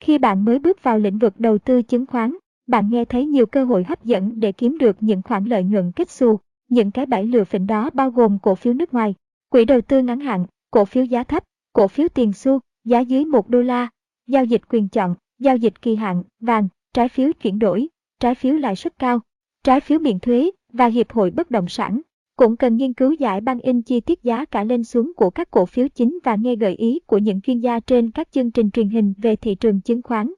Khi 0.00 0.18
bạn 0.18 0.44
mới 0.44 0.58
bước 0.58 0.82
vào 0.82 0.98
lĩnh 0.98 1.18
vực 1.18 1.34
đầu 1.38 1.58
tư 1.58 1.82
chứng 1.82 2.06
khoán, 2.06 2.36
bạn 2.66 2.88
nghe 2.90 3.04
thấy 3.04 3.26
nhiều 3.26 3.46
cơ 3.46 3.64
hội 3.64 3.84
hấp 3.84 4.04
dẫn 4.04 4.40
để 4.40 4.52
kiếm 4.52 4.78
được 4.78 4.96
những 5.00 5.22
khoản 5.22 5.44
lợi 5.44 5.64
nhuận 5.64 5.92
kích 5.92 6.10
xù. 6.10 6.38
Những 6.68 6.90
cái 6.90 7.06
bẫy 7.06 7.26
lừa 7.26 7.44
phỉnh 7.44 7.66
đó 7.66 7.90
bao 7.94 8.10
gồm 8.10 8.38
cổ 8.38 8.54
phiếu 8.54 8.74
nước 8.74 8.94
ngoài, 8.94 9.14
quỹ 9.48 9.64
đầu 9.64 9.80
tư 9.80 10.02
ngắn 10.02 10.20
hạn, 10.20 10.46
cổ 10.70 10.84
phiếu 10.84 11.04
giá 11.04 11.24
thấp, 11.24 11.44
cổ 11.72 11.88
phiếu 11.88 12.08
tiền 12.08 12.32
xu, 12.32 12.60
giá 12.84 13.00
dưới 13.00 13.24
1 13.24 13.48
đô 13.48 13.62
la, 13.62 13.88
giao 14.26 14.44
dịch 14.44 14.62
quyền 14.68 14.88
chọn, 14.88 15.14
giao 15.38 15.56
dịch 15.56 15.82
kỳ 15.82 15.94
hạn, 15.94 16.22
vàng, 16.40 16.68
trái 16.94 17.08
phiếu 17.08 17.32
chuyển 17.32 17.58
đổi, 17.58 17.88
trái 18.20 18.34
phiếu 18.34 18.54
lãi 18.54 18.76
suất 18.76 18.98
cao, 18.98 19.20
trái 19.64 19.80
phiếu 19.80 19.98
miễn 19.98 20.18
thuế 20.18 20.50
và 20.72 20.86
hiệp 20.86 21.12
hội 21.12 21.30
bất 21.30 21.50
động 21.50 21.68
sản. 21.68 22.00
Cũng 22.36 22.56
cần 22.56 22.76
nghiên 22.76 22.92
cứu 22.92 23.12
giải 23.12 23.40
băng 23.40 23.60
in 23.60 23.82
chi 23.82 24.00
tiết 24.00 24.22
giá 24.22 24.44
cả 24.44 24.64
lên 24.64 24.84
xuống 24.84 25.12
của 25.16 25.30
các 25.30 25.50
cổ 25.50 25.66
phiếu 25.66 25.88
chính 25.88 26.18
và 26.24 26.36
nghe 26.36 26.56
gợi 26.56 26.74
ý 26.74 27.00
của 27.06 27.18
những 27.18 27.40
chuyên 27.40 27.60
gia 27.60 27.80
trên 27.80 28.10
các 28.10 28.32
chương 28.32 28.50
trình 28.50 28.70
truyền 28.70 28.88
hình 28.88 29.14
về 29.18 29.36
thị 29.36 29.54
trường 29.54 29.80
chứng 29.80 30.02
khoán. 30.02 30.32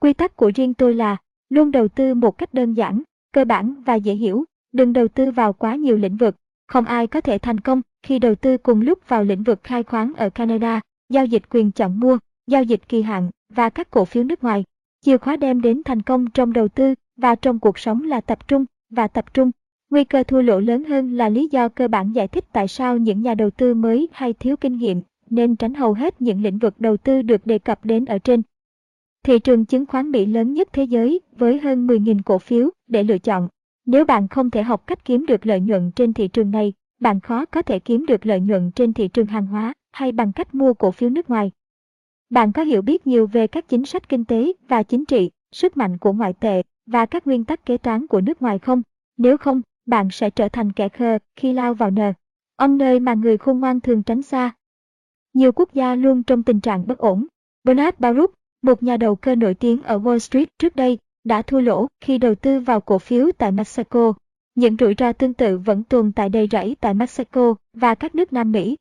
Quy 0.00 0.12
tắc 0.12 0.36
của 0.36 0.50
riêng 0.54 0.74
tôi 0.74 0.94
là 0.94 1.16
luôn 1.50 1.70
đầu 1.70 1.88
tư 1.88 2.14
một 2.14 2.38
cách 2.38 2.54
đơn 2.54 2.74
giản, 2.74 3.02
cơ 3.32 3.44
bản 3.44 3.74
và 3.86 3.94
dễ 3.94 4.14
hiểu, 4.14 4.44
đừng 4.72 4.92
đầu 4.92 5.08
tư 5.08 5.30
vào 5.30 5.52
quá 5.52 5.74
nhiều 5.74 5.96
lĩnh 5.96 6.16
vực. 6.16 6.36
Không 6.66 6.84
ai 6.84 7.06
có 7.06 7.20
thể 7.20 7.38
thành 7.38 7.60
công 7.60 7.82
khi 8.02 8.18
đầu 8.18 8.34
tư 8.34 8.56
cùng 8.56 8.80
lúc 8.80 9.08
vào 9.08 9.24
lĩnh 9.24 9.42
vực 9.42 9.60
khai 9.62 9.82
khoáng 9.82 10.12
ở 10.16 10.30
Canada, 10.30 10.80
giao 11.08 11.26
dịch 11.26 11.42
quyền 11.50 11.72
chọn 11.72 12.00
mua, 12.00 12.18
giao 12.46 12.62
dịch 12.62 12.88
kỳ 12.88 13.02
hạn 13.02 13.30
và 13.54 13.68
các 13.68 13.90
cổ 13.90 14.04
phiếu 14.04 14.24
nước 14.24 14.44
ngoài. 14.44 14.64
Chìa 15.04 15.18
khóa 15.18 15.36
đem 15.36 15.60
đến 15.60 15.82
thành 15.84 16.02
công 16.02 16.30
trong 16.30 16.52
đầu 16.52 16.68
tư 16.68 16.94
và 17.16 17.34
trong 17.34 17.58
cuộc 17.58 17.78
sống 17.78 18.02
là 18.02 18.20
tập 18.20 18.48
trung 18.48 18.64
và 18.90 19.08
tập 19.08 19.34
trung. 19.34 19.50
Nguy 19.90 20.04
cơ 20.04 20.22
thua 20.22 20.42
lỗ 20.42 20.60
lớn 20.60 20.84
hơn 20.84 21.12
là 21.12 21.28
lý 21.28 21.48
do 21.50 21.68
cơ 21.68 21.88
bản 21.88 22.12
giải 22.12 22.28
thích 22.28 22.44
tại 22.52 22.68
sao 22.68 22.96
những 22.96 23.22
nhà 23.22 23.34
đầu 23.34 23.50
tư 23.50 23.74
mới 23.74 24.08
hay 24.12 24.32
thiếu 24.32 24.56
kinh 24.56 24.76
nghiệm 24.76 25.02
nên 25.30 25.56
tránh 25.56 25.74
hầu 25.74 25.94
hết 25.94 26.22
những 26.22 26.42
lĩnh 26.42 26.58
vực 26.58 26.74
đầu 26.78 26.96
tư 26.96 27.22
được 27.22 27.46
đề 27.46 27.58
cập 27.58 27.84
đến 27.84 28.04
ở 28.04 28.18
trên. 28.18 28.42
Thị 29.22 29.38
trường 29.38 29.64
chứng 29.64 29.86
khoán 29.86 30.10
Mỹ 30.10 30.26
lớn 30.26 30.54
nhất 30.54 30.68
thế 30.72 30.84
giới 30.84 31.20
với 31.32 31.60
hơn 31.60 31.86
10.000 31.86 32.20
cổ 32.24 32.38
phiếu 32.38 32.70
để 32.86 33.02
lựa 33.02 33.18
chọn. 33.18 33.48
Nếu 33.86 34.04
bạn 34.04 34.28
không 34.28 34.50
thể 34.50 34.62
học 34.62 34.86
cách 34.86 35.04
kiếm 35.04 35.26
được 35.26 35.46
lợi 35.46 35.60
nhuận 35.60 35.90
trên 35.96 36.12
thị 36.12 36.28
trường 36.28 36.50
này, 36.50 36.72
bạn 37.00 37.20
khó 37.20 37.44
có 37.44 37.62
thể 37.62 37.78
kiếm 37.78 38.06
được 38.06 38.26
lợi 38.26 38.40
nhuận 38.40 38.70
trên 38.70 38.92
thị 38.92 39.08
trường 39.08 39.26
hàng 39.26 39.46
hóa 39.46 39.72
hay 39.92 40.12
bằng 40.12 40.32
cách 40.32 40.54
mua 40.54 40.74
cổ 40.74 40.90
phiếu 40.90 41.10
nước 41.10 41.30
ngoài. 41.30 41.50
Bạn 42.30 42.52
có 42.52 42.62
hiểu 42.62 42.82
biết 42.82 43.06
nhiều 43.06 43.26
về 43.26 43.46
các 43.46 43.68
chính 43.68 43.84
sách 43.84 44.08
kinh 44.08 44.24
tế 44.24 44.52
và 44.68 44.82
chính 44.82 45.04
trị, 45.04 45.30
sức 45.52 45.76
mạnh 45.76 45.98
của 45.98 46.12
ngoại 46.12 46.32
tệ 46.32 46.62
và 46.86 47.06
các 47.06 47.26
nguyên 47.26 47.44
tắc 47.44 47.66
kế 47.66 47.78
toán 47.78 48.06
của 48.06 48.20
nước 48.20 48.42
ngoài 48.42 48.58
không? 48.58 48.82
Nếu 49.16 49.36
không, 49.36 49.62
bạn 49.86 50.08
sẽ 50.10 50.30
trở 50.30 50.48
thành 50.48 50.72
kẻ 50.72 50.88
khờ 50.88 51.18
khi 51.36 51.52
lao 51.52 51.74
vào 51.74 51.90
nợ. 51.90 52.12
Ông 52.56 52.78
nơi 52.78 53.00
mà 53.00 53.14
người 53.14 53.38
khôn 53.38 53.60
ngoan 53.60 53.80
thường 53.80 54.02
tránh 54.02 54.22
xa. 54.22 54.50
Nhiều 55.34 55.52
quốc 55.52 55.74
gia 55.74 55.94
luôn 55.94 56.22
trong 56.22 56.42
tình 56.42 56.60
trạng 56.60 56.86
bất 56.86 56.98
ổn. 56.98 57.26
Bernard 57.64 57.98
Baruch, 57.98 58.34
một 58.62 58.82
nhà 58.82 58.96
đầu 58.96 59.16
cơ 59.16 59.34
nổi 59.34 59.54
tiếng 59.54 59.82
ở 59.82 59.98
Wall 59.98 60.18
Street 60.18 60.48
trước 60.58 60.76
đây, 60.76 60.98
đã 61.24 61.42
thua 61.42 61.60
lỗ 61.60 61.86
khi 62.00 62.18
đầu 62.18 62.34
tư 62.34 62.60
vào 62.60 62.80
cổ 62.80 62.98
phiếu 62.98 63.30
tại 63.38 63.52
Mexico. 63.52 64.12
Những 64.54 64.76
rủi 64.80 64.94
ro 64.98 65.12
tương 65.12 65.34
tự 65.34 65.58
vẫn 65.58 65.82
tồn 65.82 66.12
tại 66.12 66.28
đầy 66.28 66.48
rẫy 66.50 66.76
tại 66.80 66.94
Mexico 66.94 67.54
và 67.74 67.94
các 67.94 68.14
nước 68.14 68.32
Nam 68.32 68.52
Mỹ. 68.52 68.76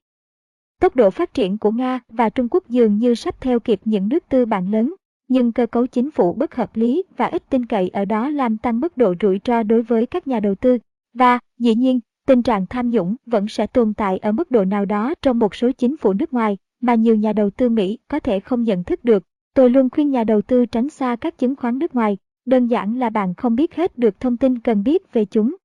Tốc 0.82 0.95
độ 0.95 1.09
phát 1.09 1.34
triển 1.34 1.57
của 1.57 1.71
Nga 1.71 1.99
và 2.09 2.30
Trung 2.30 2.47
Quốc 2.51 2.69
dường 2.69 2.97
như 2.97 3.15
sắp 3.15 3.41
theo 3.41 3.59
kịp 3.59 3.80
những 3.86 4.09
nước 4.09 4.23
tư 4.30 4.45
bản 4.45 4.71
lớn, 4.71 4.95
nhưng 5.27 5.51
cơ 5.51 5.65
cấu 5.65 5.88
chính 5.88 6.11
phủ 6.11 6.34
bất 6.34 6.55
hợp 6.55 6.77
lý 6.77 7.03
và 7.17 7.25
ít 7.25 7.43
tin 7.49 7.65
cậy 7.65 7.89
ở 7.89 8.05
đó 8.05 8.30
làm 8.30 8.57
tăng 8.57 8.80
mức 8.80 8.97
độ 8.97 9.13
rủi 9.21 9.39
ro 9.45 9.63
đối 9.63 9.82
với 9.82 10.05
các 10.05 10.27
nhà 10.27 10.39
đầu 10.39 10.55
tư. 10.55 10.77
Và, 11.13 11.39
dĩ 11.57 11.75
nhiên, 11.75 11.99
tình 12.27 12.43
trạng 12.43 12.65
tham 12.65 12.89
nhũng 12.89 13.15
vẫn 13.25 13.47
sẽ 13.47 13.67
tồn 13.67 13.93
tại 13.93 14.17
ở 14.17 14.32
mức 14.32 14.51
độ 14.51 14.65
nào 14.65 14.86
đó 14.86 15.13
trong 15.21 15.39
một 15.39 15.55
số 15.55 15.71
chính 15.71 15.97
phủ 15.97 16.13
nước 16.13 16.34
ngoài 16.34 16.57
mà 16.82 16.95
nhiều 16.95 17.15
nhà 17.15 17.34
đầu 17.34 17.49
tư 17.49 17.69
Mỹ 17.69 17.97
có 18.07 18.19
thể 18.19 18.39
không 18.39 18.63
nhận 18.63 18.84
thức 18.84 19.05
được. 19.05 19.23
Tôi 19.53 19.69
luôn 19.69 19.89
khuyên 19.89 20.11
nhà 20.11 20.23
đầu 20.23 20.41
tư 20.41 20.65
tránh 20.65 20.89
xa 20.89 21.15
các 21.15 21.37
chứng 21.37 21.55
khoán 21.55 21.79
nước 21.79 21.95
ngoài, 21.95 22.17
đơn 22.45 22.67
giản 22.67 22.99
là 22.99 23.09
bạn 23.09 23.33
không 23.33 23.55
biết 23.55 23.75
hết 23.75 23.97
được 23.97 24.19
thông 24.19 24.37
tin 24.37 24.59
cần 24.59 24.83
biết 24.83 25.13
về 25.13 25.25
chúng. 25.25 25.55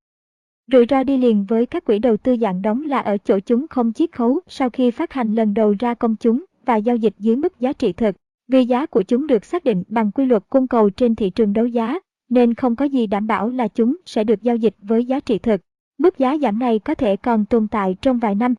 Rủi 0.72 0.86
ro 0.90 1.02
đi 1.02 1.18
liền 1.18 1.44
với 1.44 1.66
các 1.66 1.84
quỹ 1.84 1.98
đầu 1.98 2.16
tư 2.16 2.36
dạng 2.40 2.62
đóng 2.62 2.82
là 2.82 2.98
ở 2.98 3.18
chỗ 3.18 3.38
chúng 3.40 3.68
không 3.68 3.92
chiết 3.92 4.12
khấu 4.12 4.40
sau 4.46 4.70
khi 4.70 4.90
phát 4.90 5.12
hành 5.12 5.34
lần 5.34 5.54
đầu 5.54 5.74
ra 5.78 5.94
công 5.94 6.16
chúng 6.16 6.44
và 6.64 6.76
giao 6.76 6.96
dịch 6.96 7.14
dưới 7.18 7.36
mức 7.36 7.60
giá 7.60 7.72
trị 7.72 7.92
thực, 7.92 8.16
vì 8.48 8.64
giá 8.64 8.86
của 8.86 9.02
chúng 9.02 9.26
được 9.26 9.44
xác 9.44 9.64
định 9.64 9.82
bằng 9.88 10.10
quy 10.10 10.24
luật 10.24 10.42
cung 10.48 10.68
cầu 10.68 10.90
trên 10.90 11.14
thị 11.14 11.30
trường 11.30 11.52
đấu 11.52 11.66
giá. 11.66 11.98
nên 12.28 12.54
không 12.54 12.76
có 12.76 12.84
gì 12.84 13.06
đảm 13.06 13.26
bảo 13.26 13.48
là 13.48 13.68
chúng 13.68 13.96
sẽ 14.06 14.24
được 14.24 14.42
giao 14.42 14.56
dịch 14.56 14.74
với 14.82 15.04
giá 15.04 15.20
trị 15.20 15.38
thực. 15.38 15.60
Mức 15.98 16.18
giá 16.18 16.38
giảm 16.38 16.58
này 16.58 16.78
có 16.78 16.94
thể 16.94 17.16
còn 17.16 17.44
tồn 17.44 17.68
tại 17.68 17.96
trong 18.02 18.18
vài 18.18 18.34
năm. 18.34 18.54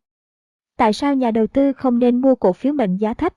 Tại 0.78 0.93
sao 0.93 1.15
nhà 1.15 1.32
đầu 1.32 1.47
tư 1.47 1.73
không 1.73 1.99
nên 1.99 2.21
mua 2.21 2.36
cổ 2.36 2.53
phiếu 2.53 2.73
mệnh 2.73 2.97
giá 2.97 3.13
thấp? 3.13 3.34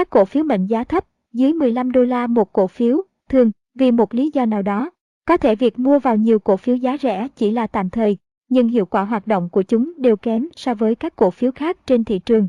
Các 0.00 0.10
cổ 0.10 0.24
phiếu 0.24 0.44
mệnh 0.44 0.66
giá 0.66 0.84
thấp, 0.84 1.04
dưới 1.32 1.52
15 1.52 1.92
đô 1.92 2.02
la 2.02 2.26
một 2.26 2.52
cổ 2.52 2.66
phiếu, 2.66 3.02
thường, 3.28 3.50
vì 3.74 3.90
một 3.90 4.14
lý 4.14 4.30
do 4.34 4.46
nào 4.46 4.62
đó, 4.62 4.90
có 5.24 5.36
thể 5.36 5.54
việc 5.54 5.78
mua 5.78 5.98
vào 5.98 6.16
nhiều 6.16 6.38
cổ 6.38 6.56
phiếu 6.56 6.76
giá 6.76 6.96
rẻ 7.02 7.28
chỉ 7.36 7.50
là 7.50 7.66
tạm 7.66 7.90
thời, 7.90 8.16
nhưng 8.48 8.68
hiệu 8.68 8.86
quả 8.86 9.04
hoạt 9.04 9.26
động 9.26 9.48
của 9.48 9.62
chúng 9.62 9.92
đều 9.96 10.16
kém 10.16 10.48
so 10.56 10.74
với 10.74 10.94
các 10.94 11.16
cổ 11.16 11.30
phiếu 11.30 11.52
khác 11.52 11.76
trên 11.86 12.04
thị 12.04 12.18
trường. 12.18 12.48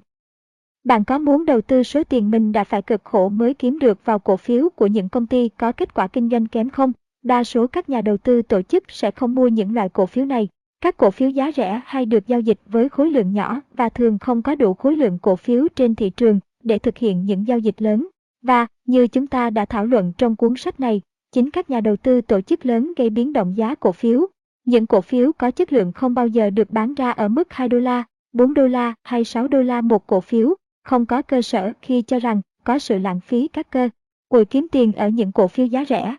Bạn 0.83 1.03
có 1.03 1.19
muốn 1.19 1.45
đầu 1.45 1.61
tư 1.61 1.83
số 1.83 2.03
tiền 2.03 2.31
mình 2.31 2.51
đã 2.51 2.63
phải 2.63 2.81
cực 2.81 3.01
khổ 3.03 3.29
mới 3.29 3.53
kiếm 3.53 3.79
được 3.79 4.05
vào 4.05 4.19
cổ 4.19 4.37
phiếu 4.37 4.69
của 4.69 4.87
những 4.87 5.09
công 5.09 5.27
ty 5.27 5.49
có 5.49 5.71
kết 5.71 5.93
quả 5.93 6.07
kinh 6.07 6.29
doanh 6.29 6.47
kém 6.47 6.69
không? 6.69 6.91
Đa 7.23 7.43
số 7.43 7.67
các 7.67 7.89
nhà 7.89 8.01
đầu 8.01 8.17
tư 8.17 8.41
tổ 8.41 8.61
chức 8.61 8.83
sẽ 8.87 9.11
không 9.11 9.35
mua 9.35 9.47
những 9.47 9.73
loại 9.73 9.89
cổ 9.89 10.05
phiếu 10.05 10.25
này. 10.25 10.47
Các 10.81 10.97
cổ 10.97 11.11
phiếu 11.11 11.29
giá 11.29 11.51
rẻ 11.55 11.81
hay 11.85 12.05
được 12.05 12.27
giao 12.27 12.39
dịch 12.39 12.59
với 12.65 12.89
khối 12.89 13.11
lượng 13.11 13.33
nhỏ 13.33 13.61
và 13.73 13.89
thường 13.89 14.19
không 14.19 14.41
có 14.41 14.55
đủ 14.55 14.73
khối 14.73 14.95
lượng 14.95 15.19
cổ 15.21 15.35
phiếu 15.35 15.67
trên 15.75 15.95
thị 15.95 16.09
trường 16.09 16.39
để 16.63 16.79
thực 16.79 16.97
hiện 16.97 17.25
những 17.25 17.47
giao 17.47 17.59
dịch 17.59 17.81
lớn. 17.81 18.07
Và, 18.41 18.67
như 18.85 19.07
chúng 19.07 19.27
ta 19.27 19.49
đã 19.49 19.65
thảo 19.65 19.85
luận 19.85 20.13
trong 20.17 20.35
cuốn 20.35 20.55
sách 20.55 20.79
này, 20.79 21.01
chính 21.31 21.51
các 21.51 21.69
nhà 21.69 21.81
đầu 21.81 21.95
tư 21.95 22.21
tổ 22.21 22.41
chức 22.41 22.65
lớn 22.65 22.93
gây 22.97 23.09
biến 23.09 23.33
động 23.33 23.57
giá 23.57 23.75
cổ 23.75 23.91
phiếu. 23.91 24.27
Những 24.65 24.87
cổ 24.87 25.01
phiếu 25.01 25.31
có 25.33 25.51
chất 25.51 25.73
lượng 25.73 25.91
không 25.91 26.13
bao 26.13 26.27
giờ 26.27 26.49
được 26.49 26.69
bán 26.69 26.93
ra 26.93 27.11
ở 27.11 27.27
mức 27.27 27.53
2 27.53 27.69
đô 27.69 27.79
la, 27.79 28.03
4 28.33 28.53
đô 28.53 28.67
la 28.67 28.93
hay 29.03 29.23
6 29.23 29.47
đô 29.47 29.61
la 29.61 29.81
một 29.81 30.07
cổ 30.07 30.21
phiếu, 30.21 30.55
không 30.83 31.05
có 31.05 31.21
cơ 31.21 31.41
sở 31.41 31.71
khi 31.81 32.01
cho 32.01 32.19
rằng 32.19 32.41
có 32.63 32.79
sự 32.79 32.97
lãng 32.97 33.19
phí 33.19 33.47
các 33.47 33.71
cơ 33.71 33.89
hội 34.31 34.45
kiếm 34.45 34.67
tiền 34.71 34.93
ở 34.93 35.09
những 35.09 35.31
cổ 35.31 35.47
phiếu 35.47 35.65
giá 35.65 35.85
rẻ. 35.85 36.15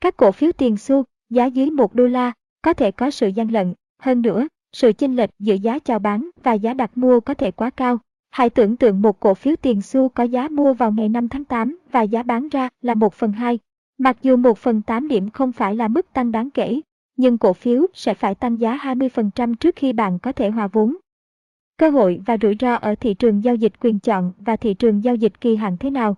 Các 0.00 0.16
cổ 0.16 0.32
phiếu 0.32 0.52
tiền 0.52 0.76
xu, 0.76 1.04
giá 1.30 1.46
dưới 1.46 1.70
1 1.70 1.94
đô 1.94 2.06
la, 2.06 2.32
có 2.62 2.72
thể 2.72 2.90
có 2.90 3.10
sự 3.10 3.28
gian 3.28 3.52
lận, 3.52 3.74
hơn 3.98 4.22
nữa, 4.22 4.48
sự 4.72 4.92
chênh 4.92 5.16
lệch 5.16 5.30
giữa 5.38 5.54
giá 5.54 5.78
chào 5.78 5.98
bán 5.98 6.30
và 6.42 6.52
giá 6.52 6.74
đặt 6.74 6.98
mua 6.98 7.20
có 7.20 7.34
thể 7.34 7.50
quá 7.50 7.70
cao. 7.70 7.98
Hãy 8.34 8.50
tưởng 8.50 8.76
tượng 8.76 9.02
một 9.02 9.20
cổ 9.20 9.34
phiếu 9.34 9.56
tiền 9.56 9.82
xu 9.82 10.08
có 10.08 10.22
giá 10.22 10.48
mua 10.48 10.74
vào 10.74 10.92
ngày 10.92 11.08
5 11.08 11.28
tháng 11.28 11.44
8 11.44 11.78
và 11.92 12.02
giá 12.02 12.22
bán 12.22 12.48
ra 12.48 12.68
là 12.82 12.94
1 12.94 13.14
phần 13.14 13.32
2. 13.32 13.58
Mặc 13.98 14.16
dù 14.22 14.36
1 14.36 14.58
phần 14.58 14.82
8 14.82 15.08
điểm 15.08 15.30
không 15.30 15.52
phải 15.52 15.76
là 15.76 15.88
mức 15.88 16.12
tăng 16.12 16.32
đáng 16.32 16.50
kể, 16.50 16.80
nhưng 17.16 17.38
cổ 17.38 17.52
phiếu 17.52 17.86
sẽ 17.94 18.14
phải 18.14 18.34
tăng 18.34 18.60
giá 18.60 18.76
20% 18.76 19.54
trước 19.54 19.76
khi 19.76 19.92
bạn 19.92 20.18
có 20.18 20.32
thể 20.32 20.50
hòa 20.50 20.66
vốn. 20.66 20.96
Cơ 21.78 21.90
hội 21.90 22.20
và 22.26 22.36
rủi 22.42 22.56
ro 22.60 22.74
ở 22.74 22.94
thị 22.94 23.14
trường 23.14 23.44
giao 23.44 23.54
dịch 23.54 23.72
quyền 23.80 23.98
chọn 23.98 24.32
và 24.38 24.56
thị 24.56 24.74
trường 24.74 25.04
giao 25.04 25.14
dịch 25.14 25.40
kỳ 25.40 25.56
hạn 25.56 25.76
thế 25.80 25.90
nào? 25.90 26.16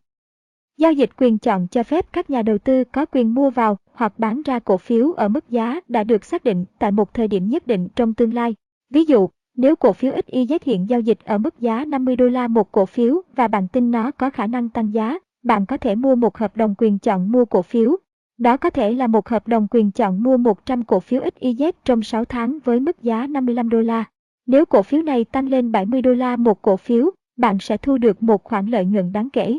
Giao 0.76 0.92
dịch 0.92 1.10
quyền 1.16 1.38
chọn 1.38 1.66
cho 1.70 1.82
phép 1.82 2.12
các 2.12 2.30
nhà 2.30 2.42
đầu 2.42 2.58
tư 2.58 2.84
có 2.84 3.06
quyền 3.06 3.34
mua 3.34 3.50
vào 3.50 3.78
hoặc 3.92 4.18
bán 4.18 4.42
ra 4.42 4.58
cổ 4.58 4.76
phiếu 4.76 5.12
ở 5.12 5.28
mức 5.28 5.50
giá 5.50 5.80
đã 5.88 6.04
được 6.04 6.24
xác 6.24 6.44
định 6.44 6.64
tại 6.78 6.90
một 6.90 7.14
thời 7.14 7.28
điểm 7.28 7.48
nhất 7.48 7.66
định 7.66 7.88
trong 7.96 8.14
tương 8.14 8.34
lai. 8.34 8.54
Ví 8.90 9.04
dụ, 9.04 9.28
nếu 9.56 9.76
cổ 9.76 9.92
phiếu 9.92 10.12
XYZ 10.12 10.58
hiện 10.62 10.88
giao 10.88 11.00
dịch 11.00 11.18
ở 11.24 11.38
mức 11.38 11.60
giá 11.60 11.84
50 11.84 12.16
đô 12.16 12.26
la 12.28 12.48
một 12.48 12.72
cổ 12.72 12.86
phiếu 12.86 13.22
và 13.36 13.48
bạn 13.48 13.68
tin 13.68 13.90
nó 13.90 14.10
có 14.10 14.30
khả 14.30 14.46
năng 14.46 14.68
tăng 14.68 14.94
giá, 14.94 15.18
bạn 15.42 15.66
có 15.66 15.76
thể 15.76 15.94
mua 15.94 16.14
một 16.14 16.38
hợp 16.38 16.56
đồng 16.56 16.74
quyền 16.78 16.98
chọn 16.98 17.32
mua 17.32 17.44
cổ 17.44 17.62
phiếu. 17.62 17.96
Đó 18.38 18.56
có 18.56 18.70
thể 18.70 18.92
là 18.92 19.06
một 19.06 19.28
hợp 19.28 19.48
đồng 19.48 19.66
quyền 19.70 19.90
chọn 19.90 20.22
mua 20.22 20.36
100 20.36 20.82
cổ 20.82 21.00
phiếu 21.00 21.22
XYZ 21.22 21.72
trong 21.84 22.02
6 22.02 22.24
tháng 22.24 22.58
với 22.64 22.80
mức 22.80 23.02
giá 23.02 23.26
55 23.26 23.68
đô 23.68 23.80
la. 23.80 24.04
Nếu 24.46 24.66
cổ 24.66 24.82
phiếu 24.82 25.02
này 25.02 25.24
tăng 25.24 25.48
lên 25.48 25.72
70 25.72 26.02
đô 26.02 26.14
la 26.14 26.36
một 26.36 26.62
cổ 26.62 26.76
phiếu, 26.76 27.10
bạn 27.36 27.58
sẽ 27.60 27.76
thu 27.76 27.98
được 27.98 28.22
một 28.22 28.44
khoản 28.44 28.66
lợi 28.66 28.84
nhuận 28.84 29.12
đáng 29.12 29.30
kể. 29.30 29.58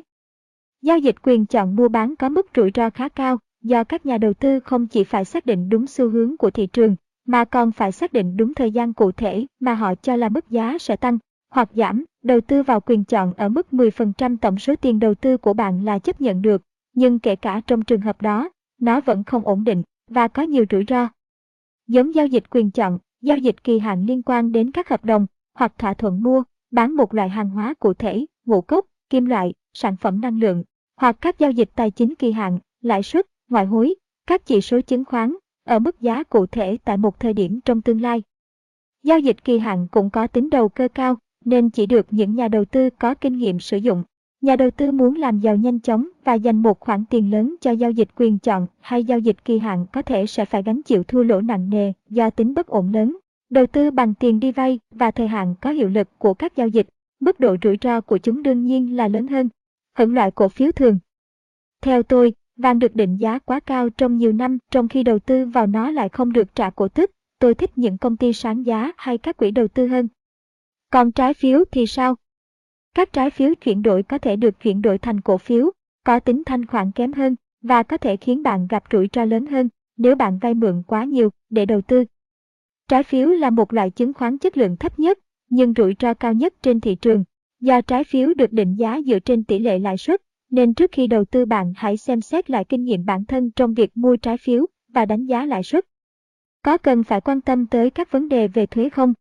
Giao 0.81 0.97
dịch 0.97 1.15
quyền 1.23 1.45
chọn 1.45 1.75
mua 1.75 1.87
bán 1.87 2.15
có 2.15 2.29
mức 2.29 2.47
rủi 2.55 2.71
ro 2.75 2.89
khá 2.89 3.09
cao, 3.09 3.39
do 3.61 3.83
các 3.83 4.05
nhà 4.05 4.17
đầu 4.17 4.33
tư 4.33 4.59
không 4.59 4.87
chỉ 4.87 5.03
phải 5.03 5.25
xác 5.25 5.45
định 5.45 5.69
đúng 5.69 5.87
xu 5.87 6.09
hướng 6.09 6.37
của 6.37 6.49
thị 6.49 6.67
trường, 6.67 6.95
mà 7.27 7.45
còn 7.45 7.71
phải 7.71 7.91
xác 7.91 8.13
định 8.13 8.37
đúng 8.37 8.53
thời 8.53 8.71
gian 8.71 8.93
cụ 8.93 9.11
thể 9.11 9.45
mà 9.59 9.73
họ 9.73 9.95
cho 9.95 10.15
là 10.15 10.29
mức 10.29 10.49
giá 10.49 10.77
sẽ 10.79 10.95
tăng 10.95 11.17
hoặc 11.49 11.69
giảm. 11.73 12.05
Đầu 12.23 12.41
tư 12.41 12.63
vào 12.63 12.79
quyền 12.79 13.03
chọn 13.03 13.33
ở 13.33 13.49
mức 13.49 13.67
10% 13.71 14.37
tổng 14.37 14.59
số 14.59 14.75
tiền 14.75 14.99
đầu 14.99 15.15
tư 15.15 15.37
của 15.37 15.53
bạn 15.53 15.85
là 15.85 15.99
chấp 15.99 16.21
nhận 16.21 16.41
được, 16.41 16.61
nhưng 16.93 17.19
kể 17.19 17.35
cả 17.35 17.61
trong 17.67 17.81
trường 17.81 18.01
hợp 18.01 18.21
đó, 18.21 18.49
nó 18.81 19.01
vẫn 19.01 19.23
không 19.23 19.47
ổn 19.47 19.63
định 19.63 19.83
và 20.09 20.27
có 20.27 20.43
nhiều 20.43 20.65
rủi 20.69 20.83
ro. 20.87 21.09
Giống 21.87 22.15
giao 22.15 22.27
dịch 22.27 22.43
quyền 22.49 22.71
chọn, 22.71 22.99
giao 23.21 23.37
dịch 23.37 23.63
kỳ 23.63 23.79
hạn 23.79 24.05
liên 24.05 24.21
quan 24.21 24.51
đến 24.51 24.71
các 24.71 24.89
hợp 24.89 25.05
đồng 25.05 25.25
hoặc 25.55 25.73
thỏa 25.77 25.93
thuận 25.93 26.23
mua, 26.23 26.43
bán 26.71 26.95
một 26.95 27.13
loại 27.13 27.29
hàng 27.29 27.49
hóa 27.49 27.73
cụ 27.79 27.93
thể, 27.93 28.25
ngũ 28.45 28.61
cốc, 28.61 28.85
kim 29.09 29.25
loại, 29.25 29.53
sản 29.73 29.95
phẩm 29.97 30.21
năng 30.21 30.39
lượng, 30.39 30.63
hoặc 30.95 31.17
các 31.21 31.39
giao 31.39 31.51
dịch 31.51 31.69
tài 31.75 31.91
chính 31.91 32.15
kỳ 32.15 32.31
hạn, 32.31 32.59
lãi 32.81 33.03
suất, 33.03 33.25
ngoại 33.49 33.65
hối, 33.65 33.95
các 34.27 34.45
chỉ 34.45 34.61
số 34.61 34.81
chứng 34.81 35.05
khoán 35.05 35.33
ở 35.67 35.79
mức 35.79 36.01
giá 36.01 36.23
cụ 36.23 36.45
thể 36.45 36.77
tại 36.83 36.97
một 36.97 37.19
thời 37.19 37.33
điểm 37.33 37.59
trong 37.65 37.81
tương 37.81 38.01
lai. 38.01 38.23
Giao 39.03 39.19
dịch 39.19 39.43
kỳ 39.43 39.59
hạn 39.59 39.87
cũng 39.91 40.09
có 40.09 40.27
tính 40.27 40.49
đầu 40.49 40.69
cơ 40.69 40.87
cao, 40.87 41.17
nên 41.45 41.69
chỉ 41.69 41.85
được 41.85 42.05
những 42.11 42.35
nhà 42.35 42.47
đầu 42.47 42.65
tư 42.65 42.89
có 42.89 43.13
kinh 43.13 43.37
nghiệm 43.37 43.59
sử 43.59 43.77
dụng. 43.77 44.03
Nhà 44.41 44.55
đầu 44.55 44.71
tư 44.71 44.91
muốn 44.91 45.15
làm 45.15 45.39
giàu 45.39 45.55
nhanh 45.55 45.79
chóng 45.79 46.09
và 46.23 46.33
dành 46.33 46.61
một 46.61 46.79
khoản 46.79 47.03
tiền 47.09 47.31
lớn 47.31 47.55
cho 47.61 47.71
giao 47.71 47.91
dịch 47.91 48.09
quyền 48.15 48.39
chọn 48.39 48.67
hay 48.79 49.03
giao 49.03 49.19
dịch 49.19 49.45
kỳ 49.45 49.59
hạn 49.59 49.85
có 49.93 50.01
thể 50.01 50.25
sẽ 50.25 50.45
phải 50.45 50.63
gánh 50.63 50.81
chịu 50.83 51.03
thua 51.03 51.23
lỗ 51.23 51.41
nặng 51.41 51.69
nề 51.69 51.93
do 52.09 52.29
tính 52.29 52.53
bất 52.53 52.67
ổn 52.67 52.93
lớn. 52.93 53.17
Đầu 53.49 53.65
tư 53.67 53.91
bằng 53.91 54.13
tiền 54.13 54.39
đi 54.39 54.51
vay 54.51 54.79
và 54.91 55.11
thời 55.11 55.27
hạn 55.27 55.55
có 55.61 55.69
hiệu 55.69 55.89
lực 55.89 56.09
của 56.17 56.33
các 56.33 56.55
giao 56.55 56.67
dịch, 56.67 56.87
mức 57.19 57.39
độ 57.39 57.55
rủi 57.63 57.77
ro 57.81 58.01
của 58.01 58.17
chúng 58.17 58.43
đương 58.43 58.65
nhiên 58.65 58.95
là 58.95 59.07
lớn 59.07 59.27
hơn. 59.27 59.49
Hưởng 59.97 60.13
loại 60.13 60.31
cổ 60.31 60.47
phiếu 60.49 60.71
thường. 60.71 60.99
Theo 61.81 62.03
tôi, 62.03 62.33
vàng 62.57 62.79
được 62.79 62.95
định 62.95 63.17
giá 63.17 63.39
quá 63.39 63.59
cao 63.59 63.89
trong 63.89 64.17
nhiều 64.17 64.33
năm 64.33 64.57
trong 64.71 64.87
khi 64.87 65.03
đầu 65.03 65.19
tư 65.19 65.45
vào 65.45 65.67
nó 65.67 65.91
lại 65.91 66.09
không 66.09 66.33
được 66.33 66.55
trả 66.55 66.69
cổ 66.69 66.87
tức. 66.87 67.11
Tôi 67.39 67.55
thích 67.55 67.71
những 67.75 67.97
công 67.97 68.17
ty 68.17 68.33
sáng 68.33 68.65
giá 68.65 68.91
hay 68.97 69.17
các 69.17 69.37
quỹ 69.37 69.51
đầu 69.51 69.67
tư 69.67 69.87
hơn. 69.87 70.07
Còn 70.91 71.11
trái 71.11 71.33
phiếu 71.33 71.63
thì 71.71 71.87
sao? 71.87 72.15
Các 72.95 73.13
trái 73.13 73.29
phiếu 73.29 73.55
chuyển 73.55 73.81
đổi 73.81 74.03
có 74.03 74.17
thể 74.17 74.35
được 74.35 74.59
chuyển 74.59 74.81
đổi 74.81 74.97
thành 74.97 75.21
cổ 75.21 75.37
phiếu, 75.37 75.71
có 76.03 76.19
tính 76.19 76.43
thanh 76.45 76.65
khoản 76.65 76.91
kém 76.91 77.13
hơn 77.13 77.35
và 77.61 77.83
có 77.83 77.97
thể 77.97 78.17
khiến 78.17 78.43
bạn 78.43 78.67
gặp 78.67 78.83
rủi 78.91 79.09
ro 79.13 79.25
lớn 79.25 79.45
hơn 79.45 79.69
nếu 79.97 80.15
bạn 80.15 80.37
vay 80.37 80.53
mượn 80.53 80.83
quá 80.87 81.03
nhiều 81.03 81.29
để 81.49 81.65
đầu 81.65 81.81
tư. 81.81 82.05
Trái 82.87 83.03
phiếu 83.03 83.29
là 83.29 83.49
một 83.49 83.73
loại 83.73 83.89
chứng 83.89 84.13
khoán 84.13 84.37
chất 84.37 84.57
lượng 84.57 84.77
thấp 84.77 84.99
nhất 84.99 85.19
nhưng 85.49 85.73
rủi 85.77 85.95
ro 85.99 86.13
cao 86.13 86.33
nhất 86.33 86.53
trên 86.61 86.79
thị 86.79 86.95
trường. 86.95 87.23
Do 87.59 87.81
trái 87.81 88.03
phiếu 88.03 88.33
được 88.33 88.53
định 88.53 88.75
giá 88.75 89.01
dựa 89.05 89.19
trên 89.19 89.43
tỷ 89.43 89.59
lệ 89.59 89.79
lãi 89.79 89.97
suất, 89.97 90.21
nên 90.49 90.73
trước 90.73 90.91
khi 90.91 91.07
đầu 91.07 91.25
tư 91.25 91.45
bạn 91.45 91.73
hãy 91.75 91.97
xem 91.97 92.21
xét 92.21 92.49
lại 92.49 92.65
kinh 92.65 92.83
nghiệm 92.83 93.05
bản 93.05 93.25
thân 93.25 93.51
trong 93.51 93.73
việc 93.73 93.97
mua 93.97 94.15
trái 94.15 94.37
phiếu 94.37 94.65
và 94.93 95.05
đánh 95.05 95.25
giá 95.25 95.45
lãi 95.45 95.63
suất. 95.63 95.85
Có 96.63 96.77
cần 96.77 97.03
phải 97.03 97.21
quan 97.21 97.41
tâm 97.41 97.65
tới 97.65 97.89
các 97.89 98.11
vấn 98.11 98.29
đề 98.29 98.47
về 98.47 98.65
thuế 98.65 98.89
không? 98.89 99.13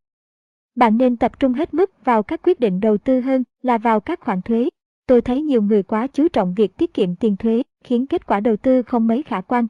Bạn 0.75 0.99
nên 0.99 1.17
tập 1.17 1.41
trung 1.41 1.53
hết 1.53 1.75
mức 1.75 2.05
vào 2.05 2.23
các 2.23 2.41
quyết 2.43 2.61
định 2.61 2.81
đầu 2.81 2.99
tư 2.99 3.21
hơn 3.21 3.45
là 3.63 3.79
vào 3.79 4.01
các 4.01 4.21
khoản 4.21 4.43
thuế. 4.43 4.69
Tôi 5.07 5.21
thấy 5.21 5.43
nhiều 5.43 5.63
người 5.63 5.83
quá 5.83 6.07
chú 6.07 6.29
trọng 6.29 6.55
việc 6.55 6.77
tiết 6.77 6.95
kiệm 6.95 7.17
tiền 7.17 7.37
thuế, 7.37 7.63
khiến 7.85 8.07
kết 8.07 8.27
quả 8.27 8.41
đầu 8.41 8.57
tư 8.57 8.83
không 8.83 9.07
mấy 9.07 9.23
khả 9.23 9.41
quan. 9.41 9.67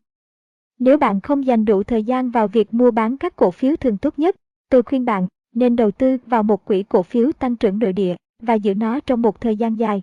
Nếu 0.79 0.99
bạn 0.99 1.21
không 1.21 1.47
dành 1.47 1.65
đủ 1.65 1.83
thời 1.83 2.05
gian 2.05 2.31
vào 2.31 2.49
việc 2.49 2.75
mua 2.75 2.91
bán 2.91 3.19
các 3.19 3.37
cổ 3.37 3.51
phiếu 3.51 3.77
thường 3.77 3.99
tốt 3.99 4.19
nhất, 4.19 4.37
tôi 4.71 4.83
khuyên 4.83 5.05
bạn 5.05 5.27
nên 5.55 5.77
đầu 5.77 5.91
tư 5.91 6.17
vào 6.27 6.43
một 6.43 6.65
quỹ 6.65 6.83
cổ 6.83 7.03
phiếu 7.03 7.33
tăng 7.33 7.57
trưởng 7.57 7.79
nội 7.79 7.93
địa 7.93 8.17
và 8.43 8.55
giữ 8.55 8.75
nó 8.75 9.01
trong 9.01 9.23
một 9.23 9.41
thời 9.41 9.57
gian 9.57 9.79
dài. 9.79 10.03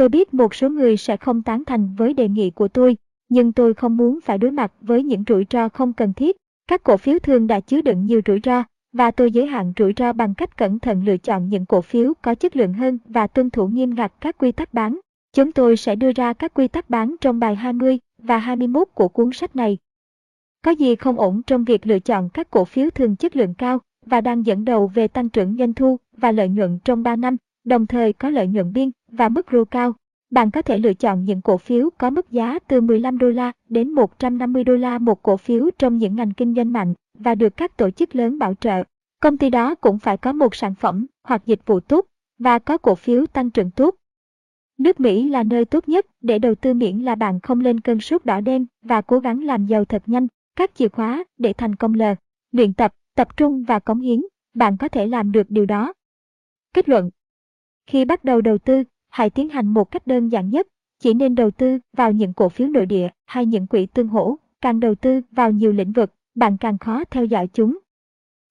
Tôi 0.00 0.08
biết 0.08 0.34
một 0.34 0.54
số 0.54 0.70
người 0.70 0.96
sẽ 0.96 1.16
không 1.16 1.42
tán 1.42 1.64
thành 1.64 1.94
với 1.96 2.14
đề 2.14 2.28
nghị 2.28 2.50
của 2.50 2.68
tôi, 2.68 2.96
nhưng 3.28 3.52
tôi 3.52 3.74
không 3.74 3.96
muốn 3.96 4.18
phải 4.20 4.38
đối 4.38 4.50
mặt 4.50 4.72
với 4.80 5.02
những 5.02 5.24
rủi 5.28 5.46
ro 5.50 5.68
không 5.68 5.92
cần 5.92 6.12
thiết. 6.12 6.36
Các 6.68 6.82
cổ 6.82 6.96
phiếu 6.96 7.18
thường 7.18 7.46
đã 7.46 7.60
chứa 7.60 7.82
đựng 7.82 8.06
nhiều 8.06 8.20
rủi 8.26 8.40
ro, 8.44 8.64
và 8.92 9.10
tôi 9.10 9.32
giới 9.32 9.46
hạn 9.46 9.72
rủi 9.78 9.92
ro 9.96 10.12
bằng 10.12 10.34
cách 10.34 10.56
cẩn 10.56 10.78
thận 10.78 11.04
lựa 11.04 11.16
chọn 11.16 11.48
những 11.48 11.66
cổ 11.66 11.80
phiếu 11.80 12.12
có 12.22 12.34
chất 12.34 12.56
lượng 12.56 12.72
hơn 12.72 12.98
và 13.04 13.26
tuân 13.26 13.50
thủ 13.50 13.66
nghiêm 13.66 13.94
ngặt 13.94 14.12
các 14.20 14.38
quy 14.38 14.52
tắc 14.52 14.74
bán. 14.74 15.00
Chúng 15.32 15.52
tôi 15.52 15.76
sẽ 15.76 15.96
đưa 15.96 16.12
ra 16.12 16.32
các 16.32 16.54
quy 16.54 16.68
tắc 16.68 16.90
bán 16.90 17.16
trong 17.20 17.38
bài 17.38 17.54
20 17.54 17.98
và 18.22 18.38
21 18.38 18.88
của 18.94 19.08
cuốn 19.08 19.32
sách 19.32 19.56
này. 19.56 19.78
Có 20.64 20.70
gì 20.70 20.96
không 20.96 21.20
ổn 21.20 21.42
trong 21.46 21.64
việc 21.64 21.86
lựa 21.86 21.98
chọn 21.98 22.28
các 22.28 22.50
cổ 22.50 22.64
phiếu 22.64 22.90
thường 22.90 23.16
chất 23.16 23.36
lượng 23.36 23.54
cao 23.54 23.78
và 24.06 24.20
đang 24.20 24.46
dẫn 24.46 24.64
đầu 24.64 24.86
về 24.86 25.08
tăng 25.08 25.28
trưởng 25.28 25.56
doanh 25.58 25.74
thu 25.74 25.96
và 26.16 26.32
lợi 26.32 26.48
nhuận 26.48 26.78
trong 26.84 27.02
3 27.02 27.16
năm, 27.16 27.36
đồng 27.70 27.86
thời 27.86 28.12
có 28.12 28.30
lợi 28.30 28.46
nhuận 28.46 28.72
biên 28.72 28.90
và 29.12 29.28
mức 29.28 29.46
ROE 29.52 29.64
cao. 29.70 29.94
Bạn 30.30 30.50
có 30.50 30.62
thể 30.62 30.78
lựa 30.78 30.94
chọn 30.94 31.24
những 31.24 31.40
cổ 31.40 31.58
phiếu 31.58 31.90
có 31.98 32.10
mức 32.10 32.30
giá 32.30 32.58
từ 32.68 32.80
15 32.80 33.18
đô 33.18 33.30
la 33.30 33.52
đến 33.68 33.92
150 33.92 34.64
đô 34.64 34.76
la 34.76 34.98
một 34.98 35.22
cổ 35.22 35.36
phiếu 35.36 35.70
trong 35.78 35.98
những 35.98 36.16
ngành 36.16 36.32
kinh 36.32 36.54
doanh 36.54 36.72
mạnh 36.72 36.94
và 37.18 37.34
được 37.34 37.56
các 37.56 37.76
tổ 37.76 37.90
chức 37.90 38.16
lớn 38.16 38.38
bảo 38.38 38.54
trợ. 38.54 38.82
Công 39.20 39.38
ty 39.38 39.50
đó 39.50 39.74
cũng 39.74 39.98
phải 39.98 40.16
có 40.16 40.32
một 40.32 40.54
sản 40.54 40.74
phẩm 40.74 41.06
hoặc 41.24 41.42
dịch 41.46 41.60
vụ 41.66 41.80
tốt 41.80 42.06
và 42.38 42.58
có 42.58 42.78
cổ 42.78 42.94
phiếu 42.94 43.26
tăng 43.26 43.50
trưởng 43.50 43.70
tốt. 43.70 43.94
Nước 44.78 45.00
Mỹ 45.00 45.28
là 45.28 45.42
nơi 45.42 45.64
tốt 45.64 45.88
nhất 45.88 46.06
để 46.20 46.38
đầu 46.38 46.54
tư 46.54 46.74
miễn 46.74 46.98
là 46.98 47.14
bạn 47.14 47.40
không 47.40 47.60
lên 47.60 47.80
cơn 47.80 48.00
sốt 48.00 48.24
đỏ 48.24 48.40
đen 48.40 48.66
và 48.82 49.00
cố 49.00 49.18
gắng 49.18 49.44
làm 49.44 49.66
giàu 49.66 49.84
thật 49.84 50.02
nhanh. 50.06 50.26
Các 50.56 50.74
chìa 50.74 50.88
khóa 50.88 51.24
để 51.38 51.52
thành 51.52 51.76
công 51.76 51.94
L. 51.94 52.02
Luyện 52.52 52.72
tập, 52.72 52.94
tập 53.16 53.36
trung 53.36 53.64
và 53.64 53.78
cống 53.78 54.00
hiến. 54.00 54.20
Bạn 54.54 54.76
có 54.76 54.88
thể 54.88 55.06
làm 55.06 55.32
được 55.32 55.50
điều 55.50 55.66
đó. 55.66 55.92
Kết 56.74 56.88
luận 56.88 57.10
khi 57.90 58.04
bắt 58.04 58.24
đầu 58.24 58.40
đầu 58.40 58.58
tư, 58.58 58.84
hãy 59.08 59.30
tiến 59.30 59.48
hành 59.48 59.66
một 59.66 59.90
cách 59.90 60.06
đơn 60.06 60.28
giản 60.28 60.50
nhất. 60.50 60.66
Chỉ 60.98 61.14
nên 61.14 61.34
đầu 61.34 61.50
tư 61.50 61.78
vào 61.96 62.12
những 62.12 62.32
cổ 62.32 62.48
phiếu 62.48 62.68
nội 62.68 62.86
địa 62.86 63.08
hay 63.26 63.46
những 63.46 63.66
quỹ 63.66 63.86
tương 63.86 64.08
hỗ 64.08 64.36
càng 64.60 64.80
đầu 64.80 64.94
tư 64.94 65.20
vào 65.30 65.50
nhiều 65.50 65.72
lĩnh 65.72 65.92
vực, 65.92 66.14
bạn 66.34 66.56
càng 66.58 66.78
khó 66.78 67.04
theo 67.04 67.24
dõi 67.24 67.48
chúng. 67.52 67.78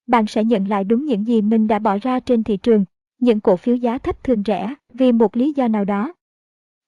Bạn 0.07 0.27
sẽ 0.27 0.43
nhận 0.43 0.67
lại 0.67 0.83
đúng 0.83 1.05
những 1.05 1.27
gì 1.27 1.41
mình 1.41 1.67
đã 1.67 1.79
bỏ 1.79 1.97
ra 2.01 2.19
trên 2.19 2.43
thị 2.43 2.57
trường, 2.57 2.85
những 3.19 3.39
cổ 3.39 3.55
phiếu 3.55 3.75
giá 3.75 3.97
thấp 3.97 4.23
thường 4.23 4.43
rẻ 4.45 4.73
vì 4.93 5.11
một 5.11 5.37
lý 5.37 5.53
do 5.55 5.67
nào 5.67 5.85
đó. 5.85 6.13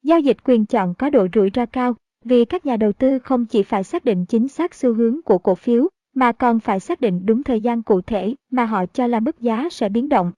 Giao 0.04 0.20
dịch 0.20 0.38
quyền 0.43 0.66
chọn 0.66 0.93
có 0.93 1.10
độ 1.10 1.28
rủi 1.34 1.49
ro 1.54 1.66
cao 1.66 1.95
vì 2.26 2.45
các 2.45 2.66
nhà 2.66 2.78
đầu 2.78 2.93
tư 2.93 3.20
không 3.20 3.45
chỉ 3.45 3.64
phải 3.64 3.84
xác 3.84 4.06
định 4.06 4.26
chính 4.26 4.47
xác 4.47 4.74
xu 4.74 4.93
hướng 4.93 5.22
của 5.26 5.38
cổ 5.38 5.56
phiếu 5.56 5.89
mà 6.16 6.32
còn 6.32 6.60
phải 6.60 6.80
xác 6.80 7.02
định 7.02 7.26
đúng 7.26 7.43
thời 7.43 7.62
gian 7.62 7.84
cụ 7.84 8.02
thể 8.02 8.36
mà 8.52 8.66
họ 8.66 8.86
cho 8.86 9.08
là 9.08 9.20
mức 9.20 9.39
giá 9.39 9.68
sẽ 9.72 9.89
biến 9.89 10.10
động. 10.10 10.32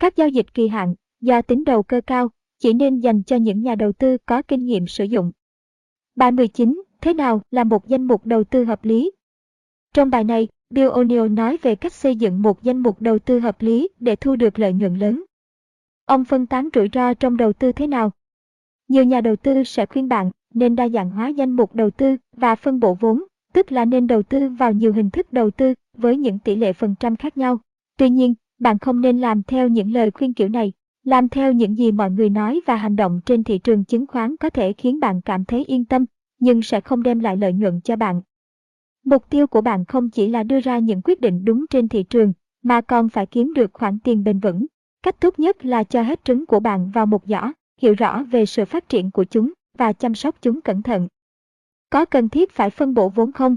Các 0.00 0.16
giao 0.16 0.28
dịch 0.28 0.54
kỳ 0.54 0.68
hạn 0.68 0.94
do 1.20 1.42
tính 1.42 1.64
đầu 1.64 1.82
cơ 1.82 2.00
cao 2.06 2.28
chỉ 2.58 2.72
nên 2.72 2.98
dành 2.98 3.22
cho 3.22 3.36
những 3.36 3.62
nhà 3.62 3.74
đầu 3.74 3.92
tư 3.92 4.16
có 4.26 4.42
kinh 4.42 4.64
nghiệm 4.64 4.86
sử 4.86 5.04
dụng. 5.04 5.32
Bài 6.16 6.32
19. 6.32 6.82
Thế 7.00 7.14
nào 7.14 7.42
là 7.50 7.64
một 7.64 7.88
danh 7.88 8.04
mục 8.04 8.26
đầu 8.26 8.44
tư 8.44 8.64
hợp 8.64 8.84
lý? 8.84 9.10
Trong 9.94 10.10
bài 10.10 10.24
này, 10.24 10.48
Bill 10.70 10.88
O'Neill 10.88 11.34
nói 11.34 11.56
về 11.62 11.74
cách 11.74 11.92
xây 11.92 12.16
dựng 12.16 12.42
một 12.42 12.62
danh 12.62 12.78
mục 12.78 13.02
đầu 13.02 13.18
tư 13.18 13.38
hợp 13.38 13.62
lý 13.62 13.88
để 14.00 14.16
thu 14.16 14.36
được 14.36 14.58
lợi 14.58 14.72
nhuận 14.72 14.94
lớn. 14.94 15.24
Ông 16.06 16.24
phân 16.24 16.46
tán 16.46 16.68
rủi 16.74 16.88
ro 16.92 17.14
trong 17.14 17.36
đầu 17.36 17.52
tư 17.52 17.72
thế 17.72 17.86
nào? 17.86 18.12
Nhiều 18.88 19.04
nhà 19.04 19.20
đầu 19.20 19.36
tư 19.36 19.64
sẽ 19.64 19.86
khuyên 19.86 20.08
bạn 20.08 20.30
nên 20.54 20.76
đa 20.76 20.88
dạng 20.88 21.10
hóa 21.10 21.28
danh 21.28 21.50
mục 21.50 21.74
đầu 21.74 21.90
tư 21.90 22.16
và 22.36 22.54
phân 22.54 22.80
bổ 22.80 22.94
vốn, 23.00 23.24
tức 23.52 23.72
là 23.72 23.84
nên 23.84 24.06
đầu 24.06 24.22
tư 24.22 24.48
vào 24.48 24.72
nhiều 24.72 24.92
hình 24.92 25.10
thức 25.10 25.32
đầu 25.32 25.50
tư 25.50 25.74
với 25.96 26.16
những 26.16 26.38
tỷ 26.38 26.56
lệ 26.56 26.72
phần 26.72 26.94
trăm 27.00 27.16
khác 27.16 27.36
nhau. 27.36 27.58
Tuy 27.96 28.10
nhiên, 28.10 28.34
bạn 28.58 28.78
không 28.78 29.00
nên 29.00 29.20
làm 29.20 29.42
theo 29.42 29.68
những 29.68 29.92
lời 29.92 30.10
khuyên 30.10 30.34
kiểu 30.34 30.48
này. 30.48 30.72
Làm 31.04 31.28
theo 31.28 31.52
những 31.52 31.78
gì 31.78 31.92
mọi 31.92 32.10
người 32.10 32.30
nói 32.30 32.60
và 32.66 32.76
hành 32.76 32.96
động 32.96 33.20
trên 33.26 33.44
thị 33.44 33.58
trường 33.58 33.84
chứng 33.84 34.06
khoán 34.06 34.36
có 34.36 34.50
thể 34.50 34.72
khiến 34.72 35.00
bạn 35.00 35.20
cảm 35.20 35.44
thấy 35.44 35.64
yên 35.64 35.84
tâm, 35.84 36.04
nhưng 36.38 36.62
sẽ 36.62 36.80
không 36.80 37.02
đem 37.02 37.18
lại 37.18 37.36
lợi 37.36 37.52
nhuận 37.52 37.80
cho 37.80 37.96
bạn. 37.96 38.22
Mục 39.04 39.30
tiêu 39.30 39.46
của 39.46 39.60
bạn 39.60 39.84
không 39.84 40.10
chỉ 40.10 40.28
là 40.28 40.42
đưa 40.42 40.60
ra 40.60 40.78
những 40.78 41.00
quyết 41.04 41.20
định 41.20 41.44
đúng 41.44 41.66
trên 41.70 41.88
thị 41.88 42.02
trường, 42.02 42.32
mà 42.62 42.80
còn 42.80 43.08
phải 43.08 43.26
kiếm 43.26 43.54
được 43.54 43.70
khoản 43.72 43.98
tiền 43.98 44.24
bền 44.24 44.38
vững. 44.38 44.66
Cách 45.02 45.20
tốt 45.20 45.38
nhất 45.38 45.64
là 45.64 45.84
cho 45.84 46.02
hết 46.02 46.24
trứng 46.24 46.46
của 46.46 46.60
bạn 46.60 46.90
vào 46.90 47.06
một 47.06 47.22
giỏ, 47.26 47.52
hiểu 47.80 47.94
rõ 47.94 48.22
về 48.22 48.46
sự 48.46 48.64
phát 48.64 48.88
triển 48.88 49.10
của 49.10 49.24
chúng 49.24 49.52
và 49.78 49.92
chăm 49.92 50.14
sóc 50.14 50.36
chúng 50.42 50.60
cẩn 50.60 50.82
thận. 50.82 51.08
Có 51.90 52.04
cần 52.04 52.28
thiết 52.28 52.52
phải 52.52 52.70
phân 52.70 52.94
bổ 52.94 53.08
vốn 53.08 53.32
không? 53.32 53.56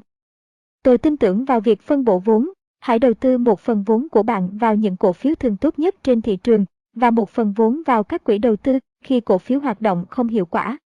Tôi 0.84 0.98
tin 0.98 1.18
tưởng 1.18 1.46
vào 1.46 1.60
việc 1.60 1.82
phân 1.82 2.04
bổ 2.04 2.20
vốn. 2.20 2.50
Hãy 2.80 3.00
đầu 3.00 3.14
tư 3.14 3.38
một 3.38 3.60
phần 3.60 3.84
vốn 3.84 4.10
của 4.10 4.24
bạn 4.24 4.58
vào 4.58 4.76
những 4.76 4.98
cổ 4.98 5.14
phiếu 5.14 5.36
thường 5.36 5.58
tốt 5.58 5.80
nhất 5.80 5.96
trên 6.04 6.22
thị 6.22 6.36
trường 6.36 6.66
và 6.94 7.12
một 7.12 7.30
phần 7.30 7.54
vốn 7.54 7.82
vào 7.86 8.04
các 8.04 8.24
quỹ 8.24 8.38
đầu 8.38 8.56
tư 8.56 8.80
khi 9.04 9.20
cổ 9.20 9.38
phiếu 9.38 9.60
hoạt 9.60 9.82
động 9.82 10.06
không 10.10 10.28
hiệu 10.28 10.46
quả. 10.46 10.78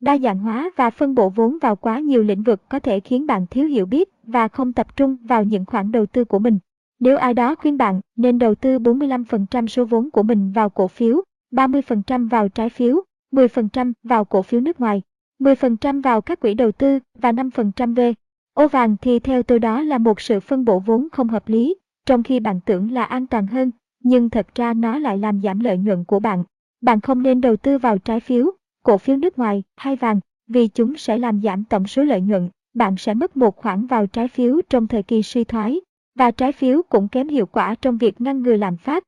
Đa 0.00 0.18
dạng 0.18 0.38
hóa 0.38 0.70
và 0.76 0.90
phân 0.90 1.14
bổ 1.14 1.28
vốn 1.28 1.58
vào 1.62 1.76
quá 1.76 1.98
nhiều 2.00 2.22
lĩnh 2.22 2.42
vực 2.42 2.68
có 2.68 2.78
thể 2.78 3.00
khiến 3.00 3.26
bạn 3.26 3.46
thiếu 3.46 3.66
hiểu 3.66 3.86
biết 3.86 4.08
và 4.22 4.48
không 4.48 4.72
tập 4.72 4.96
trung 4.96 5.16
vào 5.22 5.44
những 5.44 5.64
khoản 5.64 5.92
đầu 5.92 6.06
tư 6.06 6.24
của 6.24 6.38
mình. 6.38 6.58
Nếu 7.00 7.16
ai 7.16 7.34
đó 7.34 7.54
khuyên 7.54 7.76
bạn 7.76 8.00
nên 8.16 8.38
đầu 8.38 8.54
tư 8.54 8.78
45% 8.78 9.66
số 9.66 9.84
vốn 9.84 10.10
của 10.10 10.22
mình 10.22 10.52
vào 10.52 10.70
cổ 10.70 10.88
phiếu, 10.88 11.22
30% 11.52 12.28
vào 12.28 12.48
trái 12.48 12.70
phiếu, 12.70 13.00
10% 13.32 13.92
vào 14.02 14.24
cổ 14.24 14.42
phiếu 14.42 14.60
nước 14.60 14.80
ngoài, 14.80 15.02
10% 15.38 16.02
vào 16.02 16.20
các 16.20 16.40
quỹ 16.40 16.54
đầu 16.54 16.72
tư 16.72 16.98
và 17.18 17.32
5% 17.32 17.94
về 17.94 18.14
ô 18.54 18.68
vàng 18.68 18.96
thì 19.02 19.18
theo 19.18 19.42
tôi 19.42 19.58
đó 19.58 19.82
là 19.82 19.98
một 19.98 20.20
sự 20.20 20.40
phân 20.40 20.64
bổ 20.64 20.78
vốn 20.78 21.08
không 21.12 21.28
hợp 21.28 21.48
lý, 21.48 21.76
trong 22.06 22.22
khi 22.22 22.40
bạn 22.40 22.60
tưởng 22.66 22.92
là 22.92 23.04
an 23.04 23.26
toàn 23.26 23.46
hơn, 23.46 23.70
nhưng 24.08 24.30
thật 24.30 24.46
ra 24.54 24.74
nó 24.74 24.98
lại 24.98 25.18
làm 25.18 25.40
giảm 25.42 25.60
lợi 25.60 25.78
nhuận 25.78 26.04
của 26.04 26.20
bạn. 26.20 26.44
Bạn 26.80 27.00
không 27.00 27.22
nên 27.22 27.40
đầu 27.40 27.56
tư 27.56 27.78
vào 27.78 27.98
trái 27.98 28.20
phiếu, 28.20 28.50
cổ 28.82 28.98
phiếu 28.98 29.16
nước 29.16 29.38
ngoài 29.38 29.62
hay 29.76 29.96
vàng 29.96 30.20
vì 30.46 30.68
chúng 30.68 30.96
sẽ 30.96 31.18
làm 31.18 31.40
giảm 31.42 31.64
tổng 31.64 31.86
số 31.86 32.02
lợi 32.02 32.20
nhuận. 32.20 32.50
Bạn 32.74 32.96
sẽ 32.98 33.14
mất 33.14 33.36
một 33.36 33.56
khoản 33.56 33.86
vào 33.86 34.06
trái 34.06 34.28
phiếu 34.28 34.60
trong 34.70 34.86
thời 34.86 35.02
kỳ 35.02 35.22
suy 35.22 35.44
thoái, 35.44 35.80
và 36.14 36.30
trái 36.30 36.52
phiếu 36.52 36.82
cũng 36.82 37.08
kém 37.08 37.28
hiệu 37.28 37.46
quả 37.46 37.74
trong 37.74 37.98
việc 37.98 38.20
ngăn 38.20 38.42
ngừa 38.42 38.56
lạm 38.56 38.76
phát. 38.76 39.02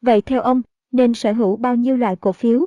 Vậy 0.00 0.22
theo 0.22 0.40
ông, 0.40 0.62
nên 0.92 1.14
sở 1.14 1.32
hữu 1.32 1.56
bao 1.56 1.76
nhiêu 1.76 1.96
loại 1.96 2.16
cổ 2.16 2.32
phiếu? 2.32 2.66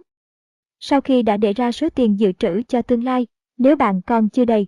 Sau 0.80 1.01
khi 1.01 1.24
đã 1.24 1.38
để 1.38 1.53
ra 1.53 1.72
số 1.72 1.89
tiền 1.89 2.20
dự 2.20 2.32
trữ 2.32 2.62
cho 2.68 2.82
tương 2.82 3.03
lai, 3.03 3.28
nếu 3.57 3.76
bạn 3.76 4.01
còn 4.01 4.30
chưa 4.30 4.45
đầy 4.45 4.68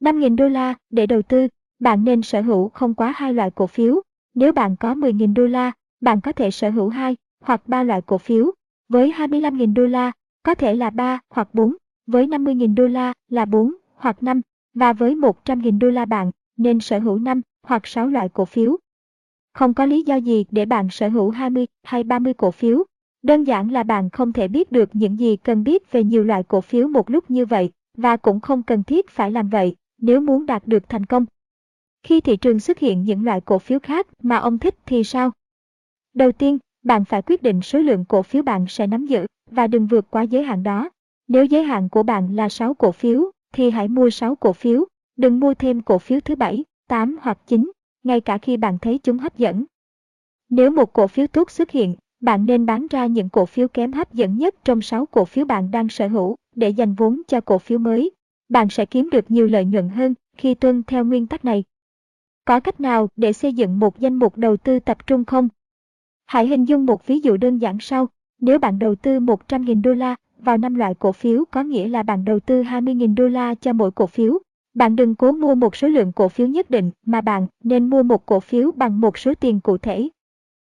5.000 0.00 0.36
đô 0.36 0.48
la 0.48 0.74
để 0.90 1.06
đầu 1.06 1.22
tư, 1.22 1.48
bạn 1.78 2.04
nên 2.04 2.22
sở 2.22 2.40
hữu 2.40 2.68
không 2.68 2.94
quá 2.94 3.12
hai 3.16 3.34
loại 3.34 3.50
cổ 3.50 3.66
phiếu. 3.66 4.02
Nếu 4.34 4.52
bạn 4.52 4.76
có 4.76 4.94
10.000 4.94 5.34
đô 5.34 5.46
la, 5.46 5.72
bạn 6.02 6.20
có 6.20 6.32
thể 6.32 6.50
sở 6.50 6.70
hữu 6.70 6.88
hai 6.88 7.16
hoặc 7.40 7.62
ba 7.66 7.82
loại 7.82 8.02
cổ 8.02 8.18
phiếu. 8.18 8.50
Với 8.88 9.12
25.000 9.12 9.74
đô 9.74 9.86
la, 9.86 10.12
có 10.42 10.54
thể 10.54 10.74
là 10.74 10.90
3 10.90 11.20
hoặc 11.30 11.54
4. 11.54 11.76
Với 12.06 12.26
50.000 12.26 12.74
đô 12.74 12.86
la 12.86 13.12
là 13.28 13.44
4 13.44 13.74
hoặc 13.94 14.22
5. 14.22 14.40
Và 14.74 14.92
với 14.92 15.14
100.000 15.14 15.78
đô 15.78 15.90
la 15.90 16.04
bạn 16.04 16.30
nên 16.56 16.80
sở 16.80 16.98
hữu 16.98 17.18
5 17.18 17.42
hoặc 17.62 17.86
6 17.86 18.06
loại 18.06 18.28
cổ 18.28 18.44
phiếu. 18.44 18.76
Không 19.54 19.74
có 19.74 19.86
lý 19.86 20.02
do 20.02 20.16
gì 20.16 20.44
để 20.50 20.64
bạn 20.66 20.88
sở 20.90 21.08
hữu 21.08 21.30
20 21.30 21.66
hay 21.82 22.04
30 22.04 22.34
cổ 22.34 22.50
phiếu. 22.50 22.84
Đơn 23.22 23.44
giản 23.44 23.70
là 23.70 23.82
bạn 23.82 24.10
không 24.10 24.32
thể 24.32 24.48
biết 24.48 24.72
được 24.72 24.90
những 24.92 25.18
gì 25.18 25.36
cần 25.36 25.64
biết 25.64 25.92
về 25.92 26.04
nhiều 26.04 26.24
loại 26.24 26.42
cổ 26.42 26.60
phiếu 26.60 26.88
một 26.88 27.10
lúc 27.10 27.30
như 27.30 27.46
vậy, 27.46 27.70
và 27.96 28.16
cũng 28.16 28.40
không 28.40 28.62
cần 28.62 28.82
thiết 28.82 29.10
phải 29.10 29.30
làm 29.30 29.48
vậy 29.48 29.76
nếu 29.98 30.20
muốn 30.20 30.46
đạt 30.46 30.66
được 30.66 30.88
thành 30.88 31.06
công. 31.06 31.26
Khi 32.02 32.20
thị 32.20 32.36
trường 32.36 32.60
xuất 32.60 32.78
hiện 32.78 33.04
những 33.04 33.24
loại 33.24 33.40
cổ 33.40 33.58
phiếu 33.58 33.78
khác 33.78 34.06
mà 34.22 34.36
ông 34.36 34.58
thích 34.58 34.74
thì 34.86 35.04
sao? 35.04 35.32
Đầu 36.14 36.32
tiên, 36.32 36.58
bạn 36.84 37.04
phải 37.04 37.22
quyết 37.22 37.42
định 37.42 37.62
số 37.62 37.78
lượng 37.78 38.04
cổ 38.04 38.22
phiếu 38.22 38.42
bạn 38.42 38.66
sẽ 38.68 38.86
nắm 38.86 39.06
giữ 39.06 39.26
và 39.50 39.66
đừng 39.66 39.86
vượt 39.86 40.10
quá 40.10 40.22
giới 40.22 40.42
hạn 40.42 40.62
đó. 40.62 40.90
Nếu 41.28 41.44
giới 41.44 41.62
hạn 41.62 41.88
của 41.88 42.02
bạn 42.02 42.36
là 42.36 42.48
6 42.48 42.74
cổ 42.74 42.92
phiếu, 42.92 43.30
thì 43.52 43.70
hãy 43.70 43.88
mua 43.88 44.10
6 44.10 44.34
cổ 44.34 44.52
phiếu, 44.52 44.84
đừng 45.16 45.40
mua 45.40 45.54
thêm 45.54 45.80
cổ 45.80 45.98
phiếu 45.98 46.20
thứ 46.20 46.36
7, 46.36 46.64
8 46.88 47.18
hoặc 47.22 47.38
9, 47.46 47.70
ngay 48.04 48.20
cả 48.20 48.38
khi 48.38 48.56
bạn 48.56 48.78
thấy 48.78 48.98
chúng 48.98 49.18
hấp 49.18 49.38
dẫn. 49.38 49.64
Nếu 50.48 50.70
một 50.70 50.92
cổ 50.92 51.06
phiếu 51.06 51.26
tốt 51.26 51.50
xuất 51.50 51.70
hiện, 51.70 51.94
bạn 52.20 52.46
nên 52.46 52.66
bán 52.66 52.86
ra 52.90 53.06
những 53.06 53.28
cổ 53.28 53.46
phiếu 53.46 53.68
kém 53.68 53.92
hấp 53.92 54.14
dẫn 54.14 54.38
nhất 54.38 54.54
trong 54.64 54.82
6 54.82 55.06
cổ 55.06 55.24
phiếu 55.24 55.44
bạn 55.44 55.70
đang 55.70 55.88
sở 55.88 56.08
hữu 56.08 56.36
để 56.56 56.68
dành 56.68 56.94
vốn 56.94 57.22
cho 57.28 57.40
cổ 57.40 57.58
phiếu 57.58 57.78
mới 57.78 58.10
bạn 58.52 58.70
sẽ 58.70 58.86
kiếm 58.86 59.10
được 59.10 59.30
nhiều 59.30 59.46
lợi 59.46 59.64
nhuận 59.64 59.88
hơn 59.88 60.14
khi 60.36 60.54
tuân 60.54 60.82
theo 60.82 61.04
nguyên 61.04 61.26
tắc 61.26 61.44
này. 61.44 61.64
Có 62.44 62.60
cách 62.60 62.80
nào 62.80 63.08
để 63.16 63.32
xây 63.32 63.52
dựng 63.52 63.78
một 63.78 63.98
danh 63.98 64.14
mục 64.14 64.36
đầu 64.36 64.56
tư 64.56 64.78
tập 64.78 65.06
trung 65.06 65.24
không? 65.24 65.48
Hãy 66.32 66.46
hình 66.46 66.64
dung 66.64 66.86
một 66.86 67.06
ví 67.06 67.20
dụ 67.20 67.36
đơn 67.36 67.58
giản 67.58 67.76
sau. 67.80 68.08
Nếu 68.40 68.58
bạn 68.58 68.78
đầu 68.78 68.94
tư 68.94 69.20
100.000 69.20 69.82
đô 69.82 69.94
la 69.94 70.16
vào 70.38 70.58
5 70.58 70.74
loại 70.74 70.94
cổ 70.94 71.12
phiếu 71.12 71.44
có 71.50 71.62
nghĩa 71.62 71.88
là 71.88 72.02
bạn 72.02 72.24
đầu 72.24 72.40
tư 72.40 72.62
20.000 72.62 73.14
đô 73.14 73.28
la 73.28 73.54
cho 73.54 73.72
mỗi 73.72 73.90
cổ 73.90 74.06
phiếu. 74.06 74.38
Bạn 74.74 74.96
đừng 74.96 75.14
cố 75.14 75.32
mua 75.32 75.54
một 75.54 75.76
số 75.76 75.88
lượng 75.88 76.12
cổ 76.12 76.28
phiếu 76.28 76.46
nhất 76.46 76.70
định 76.70 76.90
mà 77.06 77.20
bạn 77.20 77.46
nên 77.64 77.90
mua 77.90 78.02
một 78.02 78.26
cổ 78.26 78.40
phiếu 78.40 78.70
bằng 78.72 79.00
một 79.00 79.18
số 79.18 79.34
tiền 79.34 79.60
cụ 79.60 79.78
thể. 79.78 80.08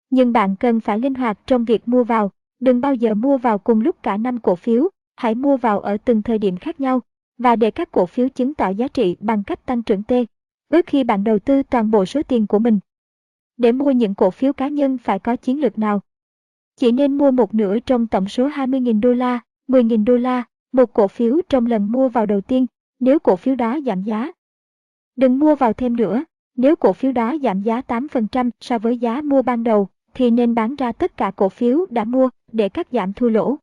Nhưng 0.09 0.33
bạn 0.33 0.55
cần 0.55 0.79
phải 0.79 0.99
linh 0.99 1.13
hoạt 1.13 1.39
trong 1.47 1.65
việc 1.65 1.87
mua 1.87 2.03
vào, 2.03 2.31
đừng 2.59 2.81
bao 2.81 2.95
giờ 2.95 3.13
mua 3.13 3.37
vào 3.37 3.57
cùng 3.57 3.81
lúc 3.81 4.03
cả 4.03 4.17
năm 4.17 4.39
cổ 4.39 4.55
phiếu, 4.55 4.89
hãy 5.15 5.35
mua 5.35 5.57
vào 5.57 5.79
ở 5.79 5.97
từng 6.05 6.21
thời 6.21 6.37
điểm 6.37 6.57
khác 6.57 6.79
nhau 6.79 7.01
và 7.37 7.55
để 7.55 7.71
các 7.71 7.91
cổ 7.91 8.05
phiếu 8.05 8.29
chứng 8.29 8.53
tỏ 8.53 8.69
giá 8.69 8.87
trị 8.87 9.15
bằng 9.19 9.43
cách 9.43 9.65
tăng 9.65 9.83
trưởng 9.83 10.03
T. 10.03 10.11
Ước 10.69 10.85
khi 10.85 11.03
bạn 11.03 11.23
đầu 11.23 11.39
tư 11.39 11.63
toàn 11.63 11.91
bộ 11.91 12.05
số 12.05 12.21
tiền 12.23 12.47
của 12.47 12.59
mình. 12.59 12.79
Để 13.63 13.71
mua 13.71 13.91
những 13.91 14.15
cổ 14.15 14.31
phiếu 14.31 14.53
cá 14.53 14.67
nhân 14.67 14.97
phải 14.97 15.19
có 15.19 15.35
chiến 15.35 15.61
lược 15.61 15.79
nào? 15.79 16.01
Chỉ 16.75 16.91
nên 16.91 17.17
mua 17.17 17.31
một 17.31 17.53
nửa 17.53 17.79
trong 17.79 18.07
tổng 18.07 18.27
số 18.27 18.47
20.000 18.47 19.01
đô 19.01 19.13
la, 19.13 19.39
10.000 19.67 20.05
đô 20.05 20.17
la, 20.17 20.43
một 20.71 20.93
cổ 20.93 21.07
phiếu 21.07 21.41
trong 21.49 21.65
lần 21.65 21.91
mua 21.91 22.09
vào 22.09 22.25
đầu 22.25 22.41
tiên, 22.41 22.65
nếu 22.99 23.19
cổ 23.19 23.35
phiếu 23.35 23.55
đó 23.55 23.79
giảm 23.85 24.03
giá. 24.03 24.31
Đừng 25.15 25.39
mua 25.39 25.55
vào 25.55 25.73
thêm 25.73 25.95
nữa, 25.95 26.23
nếu 26.55 26.75
cổ 26.75 26.93
phiếu 26.93 27.11
đó 27.11 27.35
giảm 27.43 27.61
giá 27.61 27.81
8% 27.87 28.49
so 28.59 28.77
với 28.77 28.97
giá 28.97 29.21
mua 29.21 29.41
ban 29.41 29.63
đầu, 29.63 29.87
thì 30.13 30.31
nên 30.31 30.55
bán 30.55 30.75
ra 30.75 30.91
tất 30.91 31.17
cả 31.17 31.31
cổ 31.35 31.49
phiếu 31.49 31.85
đã 31.89 32.03
mua 32.03 32.29
để 32.51 32.69
cắt 32.69 32.87
giảm 32.91 33.13
thua 33.13 33.29
lỗ. 33.29 33.55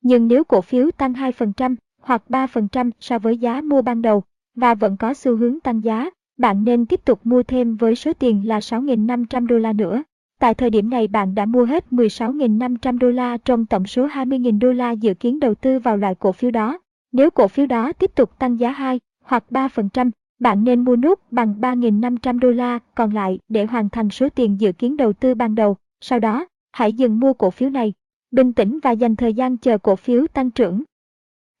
Nhưng 0.00 0.28
nếu 0.28 0.44
cổ 0.44 0.60
phiếu 0.60 0.90
tăng 0.90 1.12
2%, 1.12 1.76
hoặc 2.00 2.22
3% 2.28 2.90
so 3.00 3.18
với 3.18 3.38
giá 3.38 3.60
mua 3.60 3.82
ban 3.82 4.02
đầu 4.02 4.22
và 4.54 4.74
vẫn 4.74 4.96
có 4.96 5.14
xu 5.14 5.36
hướng 5.36 5.60
tăng 5.60 5.84
giá, 5.84 6.10
bạn 6.38 6.64
nên 6.64 6.86
tiếp 6.86 7.04
tục 7.04 7.20
mua 7.24 7.42
thêm 7.42 7.76
với 7.76 7.94
số 7.94 8.12
tiền 8.12 8.48
là 8.48 8.58
6.500 8.58 9.46
đô 9.46 9.58
la 9.58 9.72
nữa. 9.72 10.02
Tại 10.40 10.54
thời 10.54 10.70
điểm 10.70 10.90
này 10.90 11.08
bạn 11.08 11.34
đã 11.34 11.46
mua 11.46 11.64
hết 11.64 11.84
16.500 11.90 12.98
đô 12.98 13.10
la 13.10 13.36
trong 13.36 13.66
tổng 13.66 13.86
số 13.86 14.06
20.000 14.06 14.58
đô 14.58 14.72
la 14.72 14.90
dự 14.90 15.14
kiến 15.14 15.40
đầu 15.40 15.54
tư 15.54 15.78
vào 15.78 15.96
loại 15.96 16.14
cổ 16.14 16.32
phiếu 16.32 16.50
đó. 16.50 16.78
Nếu 17.12 17.30
cổ 17.30 17.48
phiếu 17.48 17.66
đó 17.66 17.92
tiếp 17.92 18.10
tục 18.14 18.38
tăng 18.38 18.60
giá 18.60 18.70
2 18.70 19.00
hoặc 19.24 19.44
3%, 19.50 20.10
bạn 20.40 20.64
nên 20.64 20.80
mua 20.80 20.96
nút 20.96 21.20
bằng 21.30 21.54
3.500 21.60 22.38
đô 22.38 22.50
la 22.50 22.78
còn 22.94 23.14
lại 23.14 23.38
để 23.48 23.64
hoàn 23.64 23.88
thành 23.88 24.10
số 24.10 24.28
tiền 24.28 24.60
dự 24.60 24.72
kiến 24.72 24.96
đầu 24.96 25.12
tư 25.12 25.34
ban 25.34 25.54
đầu. 25.54 25.76
Sau 26.00 26.18
đó, 26.18 26.46
hãy 26.72 26.92
dừng 26.92 27.20
mua 27.20 27.32
cổ 27.32 27.50
phiếu 27.50 27.70
này. 27.70 27.92
Bình 28.30 28.52
tĩnh 28.52 28.78
và 28.82 28.90
dành 28.90 29.16
thời 29.16 29.34
gian 29.34 29.56
chờ 29.56 29.78
cổ 29.78 29.96
phiếu 29.96 30.26
tăng 30.26 30.50
trưởng 30.50 30.82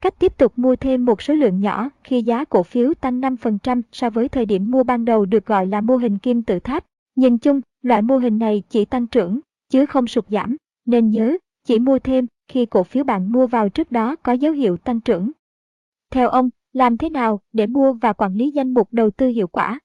Cách 0.00 0.18
tiếp 0.18 0.38
tục 0.38 0.52
mua 0.56 0.76
thêm 0.76 1.04
một 1.04 1.22
số 1.22 1.34
lượng 1.34 1.60
nhỏ 1.60 1.90
khi 2.04 2.22
giá 2.22 2.44
cổ 2.44 2.62
phiếu 2.62 2.94
tăng 2.94 3.20
5% 3.20 3.82
so 3.92 4.10
với 4.10 4.28
thời 4.28 4.46
điểm 4.46 4.70
mua 4.70 4.84
ban 4.84 5.04
đầu 5.04 5.24
được 5.26 5.46
gọi 5.46 5.66
là 5.66 5.80
mô 5.80 5.96
hình 5.96 6.18
kim 6.18 6.42
tự 6.42 6.58
tháp. 6.58 6.84
Nhìn 7.16 7.38
chung, 7.38 7.60
loại 7.82 8.02
mô 8.02 8.18
hình 8.18 8.38
này 8.38 8.62
chỉ 8.68 8.84
tăng 8.84 9.06
trưởng, 9.06 9.40
chứ 9.68 9.86
không 9.86 10.06
sụt 10.06 10.24
giảm, 10.28 10.56
nên 10.86 11.10
nhớ, 11.10 11.36
chỉ 11.64 11.78
mua 11.78 11.98
thêm 11.98 12.26
khi 12.48 12.66
cổ 12.66 12.82
phiếu 12.82 13.04
bạn 13.04 13.32
mua 13.32 13.46
vào 13.46 13.68
trước 13.68 13.92
đó 13.92 14.16
có 14.16 14.32
dấu 14.32 14.52
hiệu 14.52 14.76
tăng 14.76 15.00
trưởng. 15.00 15.30
Theo 16.10 16.28
ông, 16.28 16.50
Làm 16.72 16.96
thế 16.96 17.10
nào 17.10 17.40
để 17.52 17.66
mua 17.66 17.92
và 17.92 18.12
quản 18.12 18.34
lý 18.34 18.50
danh 18.50 18.74
mục 18.74 18.88
đầu 18.92 19.10
tư 19.10 19.28
hiệu 19.28 19.46
quả? 19.46 19.80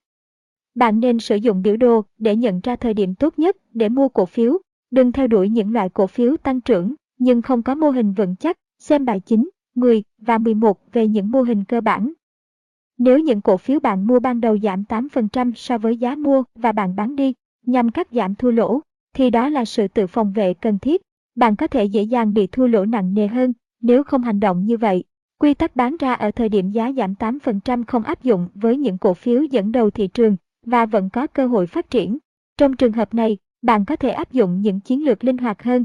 Bạn 0.74 1.00
nên 1.00 1.18
sử 1.18 1.36
dụng 1.36 1.62
biểu 1.62 1.76
đồ 1.76 2.02
để 2.18 2.36
nhận 2.36 2.60
ra 2.60 2.76
thời 2.76 2.94
điểm 2.94 3.14
tốt 3.14 3.38
nhất 3.38 3.56
để 3.72 3.88
mua 3.88 4.08
cổ 4.08 4.26
phiếu. 4.26 4.58
Đừng 4.90 5.12
theo 5.12 5.26
đuổi 5.26 5.48
những 5.48 5.72
loại 5.72 5.88
cổ 5.88 6.06
phiếu 6.06 6.36
tăng 6.36 6.60
trưởng 6.60 6.94
nhưng 7.18 7.42
không 7.42 7.62
có 7.62 7.74
mô 7.74 7.90
hình 7.90 8.12
vững 8.12 8.36
chắc. 8.36 8.56
Xem 8.78 9.04
bài 9.04 9.20
chính 9.20 9.48
10 9.74 10.02
và 10.18 10.38
11 10.38 10.92
về 10.92 11.08
những 11.08 11.30
mô 11.30 11.42
hình 11.42 11.64
cơ 11.64 11.80
bản. 11.80 12.12
Nếu 12.98 13.18
những 13.18 13.40
cổ 13.40 13.56
phiếu 13.56 13.80
bạn 13.80 14.06
mua 14.06 14.20
ban 14.20 14.40
đầu 14.40 14.58
giảm 14.58 14.84
8% 14.88 15.52
so 15.56 15.78
với 15.78 15.96
giá 15.96 16.14
mua 16.14 16.44
và 16.54 16.72
bạn 16.72 16.96
bán 16.96 17.16
đi 17.16 17.34
nhằm 17.66 17.90
cắt 17.90 18.08
giảm 18.12 18.34
thua 18.34 18.50
lỗ, 18.50 18.80
thì 19.14 19.30
đó 19.30 19.48
là 19.48 19.64
sự 19.64 19.88
tự 19.88 20.06
phòng 20.06 20.32
vệ 20.32 20.54
cần 20.54 20.78
thiết. 20.78 21.02
Bạn 21.34 21.56
có 21.56 21.66
thể 21.66 21.84
dễ 21.84 22.02
dàng 22.02 22.34
bị 22.34 22.46
thua 22.46 22.66
lỗ 22.66 22.84
nặng 22.84 23.14
nề 23.14 23.26
hơn 23.26 23.52
nếu 23.80 24.04
không 24.04 24.22
hành 24.22 24.40
động 24.40 24.64
như 24.66 24.76
vậy. 24.76 25.04
Quy 25.38 25.54
tắc 25.54 25.76
bán 25.76 25.96
ra 25.96 26.12
ở 26.12 26.30
thời 26.30 26.48
điểm 26.48 26.70
giá 26.70 26.92
giảm 26.92 27.14
8% 27.14 27.84
không 27.86 28.02
áp 28.02 28.22
dụng 28.22 28.48
với 28.54 28.76
những 28.76 28.98
cổ 28.98 29.14
phiếu 29.14 29.42
dẫn 29.42 29.72
đầu 29.72 29.90
thị 29.90 30.06
trường 30.06 30.36
và 30.66 30.86
vẫn 30.86 31.10
có 31.10 31.26
cơ 31.26 31.46
hội 31.46 31.66
phát 31.66 31.90
triển. 31.90 32.18
Trong 32.56 32.76
trường 32.76 32.92
hợp 32.92 33.14
này, 33.14 33.38
bạn 33.62 33.84
có 33.84 33.96
thể 33.96 34.10
áp 34.10 34.32
dụng 34.32 34.60
những 34.60 34.80
chiến 34.80 35.04
lược 35.04 35.24
linh 35.24 35.38
hoạt 35.38 35.62
hơn. 35.62 35.84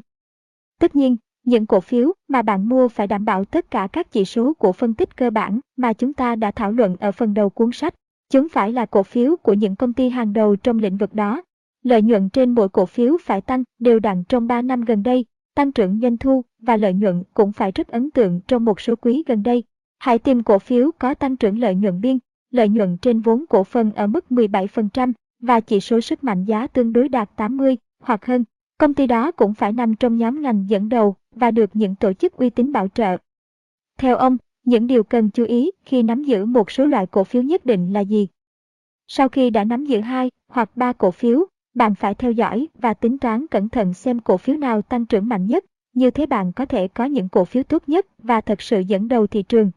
Tất 0.80 0.96
nhiên, 0.96 1.18
những 1.50 1.66
cổ 1.66 1.80
phiếu 1.80 2.14
mà 2.28 2.42
bạn 2.42 2.70
mua 2.70 2.88
phải 2.88 3.08
đảm 3.08 3.26
bảo 3.26 3.46
tất 3.46 3.72
cả 3.72 3.88
các 3.94 4.12
chỉ 4.12 4.26
số 4.26 4.54
của 4.54 4.72
phân 4.72 4.94
tích 4.94 5.18
cơ 5.18 5.30
bản 5.30 5.60
mà 5.78 5.94
chúng 5.94 6.14
ta 6.14 6.36
đã 6.36 6.52
thảo 6.52 6.72
luận 6.72 6.96
ở 7.00 7.12
phần 7.12 7.34
đầu 7.34 7.50
cuốn 7.50 7.72
sách. 7.72 7.94
Chúng 8.30 8.50
phải 8.50 8.72
là 8.72 8.86
cổ 8.86 9.04
phiếu 9.04 9.36
của 9.36 9.54
những 9.54 9.76
công 9.76 9.94
ty 9.94 10.10
hàng 10.10 10.34
đầu 10.34 10.56
trong 10.56 10.80
lĩnh 10.80 10.98
vực 10.98 11.14
đó. 11.14 11.42
Lợi 11.84 12.02
nhuận 12.02 12.30
trên 12.30 12.56
mỗi 12.56 12.70
cổ 12.70 12.86
phiếu 12.86 13.18
phải 13.22 13.42
tăng 13.42 13.64
đều 13.80 14.00
đặn 14.00 14.24
trong 14.24 14.48
3 14.48 14.62
năm 14.62 14.82
gần 14.82 15.04
đây, 15.04 15.26
tăng 15.56 15.72
trưởng 15.72 16.00
doanh 16.02 16.18
thu 16.18 16.44
và 16.60 16.78
lợi 16.78 16.94
nhuận 16.94 17.24
cũng 17.34 17.52
phải 17.52 17.72
rất 17.72 17.88
ấn 17.88 18.12
tượng 18.12 18.40
trong 18.48 18.66
một 18.66 18.82
số 18.82 18.96
quý 18.96 19.24
gần 19.28 19.44
đây. 19.44 19.64
Hãy 20.00 20.20
tìm 20.20 20.44
cổ 20.44 20.60
phiếu 20.60 20.92
có 21.00 21.14
tăng 21.14 21.38
trưởng 21.38 21.60
lợi 21.60 21.76
nhuận 21.76 22.02
biên, 22.02 22.20
lợi 22.52 22.70
nhuận 22.70 22.98
trên 22.98 23.22
vốn 23.22 23.46
cổ 23.50 23.64
phần 23.64 23.92
ở 23.92 24.08
mức 24.08 24.26
17% 24.30 25.14
và 25.42 25.60
chỉ 25.60 25.80
số 25.80 26.02
sức 26.02 26.24
mạnh 26.24 26.46
giá 26.46 26.68
tương 26.68 26.94
đối 26.94 27.10
đạt 27.10 27.30
80 27.36 27.78
hoặc 28.04 28.26
hơn. 28.26 28.44
Công 28.78 28.94
ty 28.94 29.08
đó 29.08 29.32
cũng 29.32 29.54
phải 29.54 29.72
nằm 29.72 29.96
trong 29.96 30.18
nhóm 30.18 30.42
ngành 30.42 30.66
dẫn 30.70 30.90
đầu 30.90 31.16
và 31.36 31.52
được 31.52 31.70
những 31.74 31.96
tổ 31.96 32.14
chức 32.14 32.34
uy 32.34 32.50
tín 32.50 32.72
bảo 32.72 32.88
trợ. 32.88 33.18
Theo 33.98 34.16
ông, 34.16 34.38
những 34.66 34.88
điều 34.88 35.04
cần 35.04 35.30
chú 35.30 35.44
ý 35.44 35.72
khi 35.86 36.04
nắm 36.04 36.24
giữ 36.24 36.46
một 36.46 36.72
số 36.72 36.86
loại 36.86 37.08
cổ 37.08 37.24
phiếu 37.24 37.42
nhất 37.42 37.66
định 37.66 37.94
là 37.94 38.00
gì? 38.00 38.28
Sau 39.08 39.30
khi 39.30 39.50
đã 39.50 39.64
nắm 39.64 39.86
giữ 39.86 40.00
hai 40.00 40.32
hoặc 40.48 40.72
ba 40.76 40.94
cổ 40.94 41.12
phiếu, 41.12 41.46
bạn 41.74 41.96
phải 41.96 42.16
theo 42.16 42.32
dõi 42.32 42.68
và 42.74 42.94
tính 42.94 43.18
toán 43.18 43.48
cẩn 43.48 43.70
thận 43.70 43.94
xem 43.94 44.20
cổ 44.20 44.38
phiếu 44.38 44.58
nào 44.58 44.82
tăng 44.82 45.06
trưởng 45.06 45.28
mạnh 45.28 45.46
nhất, 45.46 45.66
như 45.94 46.12
thế 46.12 46.26
bạn 46.26 46.52
có 46.52 46.66
thể 46.66 46.88
có 46.88 47.06
những 47.06 47.30
cổ 47.30 47.46
phiếu 47.46 47.64
tốt 47.64 47.84
nhất 47.88 48.06
và 48.18 48.42
thật 48.42 48.62
sự 48.62 48.80
dẫn 48.80 49.08
đầu 49.08 49.28
thị 49.28 49.44
trường. 49.44 49.72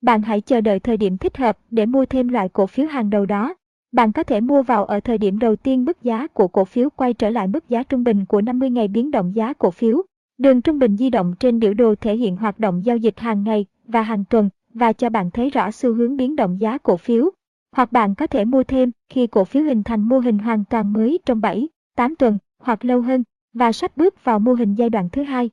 Bạn 0.00 0.22
hãy 0.22 0.40
chờ 0.40 0.60
đợi 0.60 0.80
thời 0.80 0.96
điểm 0.96 1.18
thích 1.18 1.36
hợp 1.36 1.58
để 1.70 1.86
mua 1.86 2.06
thêm 2.06 2.28
loại 2.28 2.48
cổ 2.48 2.66
phiếu 2.66 2.86
hàng 2.86 3.10
đầu 3.10 3.26
đó. 3.26 3.54
Bạn 3.92 4.12
có 4.12 4.22
thể 4.22 4.40
mua 4.40 4.62
vào 4.62 4.84
ở 4.84 5.00
thời 5.00 5.18
điểm 5.18 5.38
đầu 5.38 5.56
tiên 5.56 5.84
mức 5.84 6.02
giá 6.02 6.26
của 6.26 6.48
cổ 6.48 6.64
phiếu 6.64 6.90
quay 6.90 7.14
trở 7.14 7.30
lại 7.30 7.48
mức 7.48 7.68
giá 7.68 7.82
trung 7.82 8.04
bình 8.04 8.24
của 8.24 8.40
50 8.40 8.70
ngày 8.70 8.88
biến 8.88 9.10
động 9.10 9.34
giá 9.34 9.52
cổ 9.52 9.70
phiếu. 9.70 10.02
Đường 10.38 10.62
trung 10.62 10.78
bình 10.78 10.96
di 10.96 11.10
động 11.10 11.34
trên 11.40 11.58
biểu 11.58 11.74
đồ 11.74 11.94
thể 11.94 12.16
hiện 12.16 12.36
hoạt 12.36 12.58
động 12.58 12.84
giao 12.84 12.96
dịch 12.96 13.18
hàng 13.18 13.44
ngày 13.44 13.66
và 13.84 14.02
hàng 14.02 14.24
tuần 14.30 14.50
và 14.74 14.92
cho 14.92 15.10
bạn 15.10 15.30
thấy 15.30 15.50
rõ 15.50 15.70
xu 15.70 15.94
hướng 15.94 16.16
biến 16.16 16.36
động 16.36 16.60
giá 16.60 16.78
cổ 16.78 16.96
phiếu. 16.96 17.30
Hoặc 17.72 17.92
bạn 17.92 18.14
có 18.14 18.26
thể 18.26 18.44
mua 18.44 18.62
thêm 18.62 18.90
khi 19.08 19.26
cổ 19.26 19.44
phiếu 19.44 19.62
hình 19.62 19.82
thành 19.82 20.08
mô 20.08 20.18
hình 20.18 20.38
hoàn 20.38 20.64
toàn 20.64 20.92
mới 20.92 21.18
trong 21.26 21.40
7, 21.40 21.68
8 21.96 22.16
tuần 22.16 22.38
hoặc 22.58 22.84
lâu 22.84 23.00
hơn 23.00 23.24
và 23.52 23.72
sắp 23.72 23.96
bước 23.96 24.24
vào 24.24 24.38
mô 24.38 24.52
hình 24.52 24.74
giai 24.74 24.90
đoạn 24.90 25.08
thứ 25.12 25.22
hai. 25.22 25.50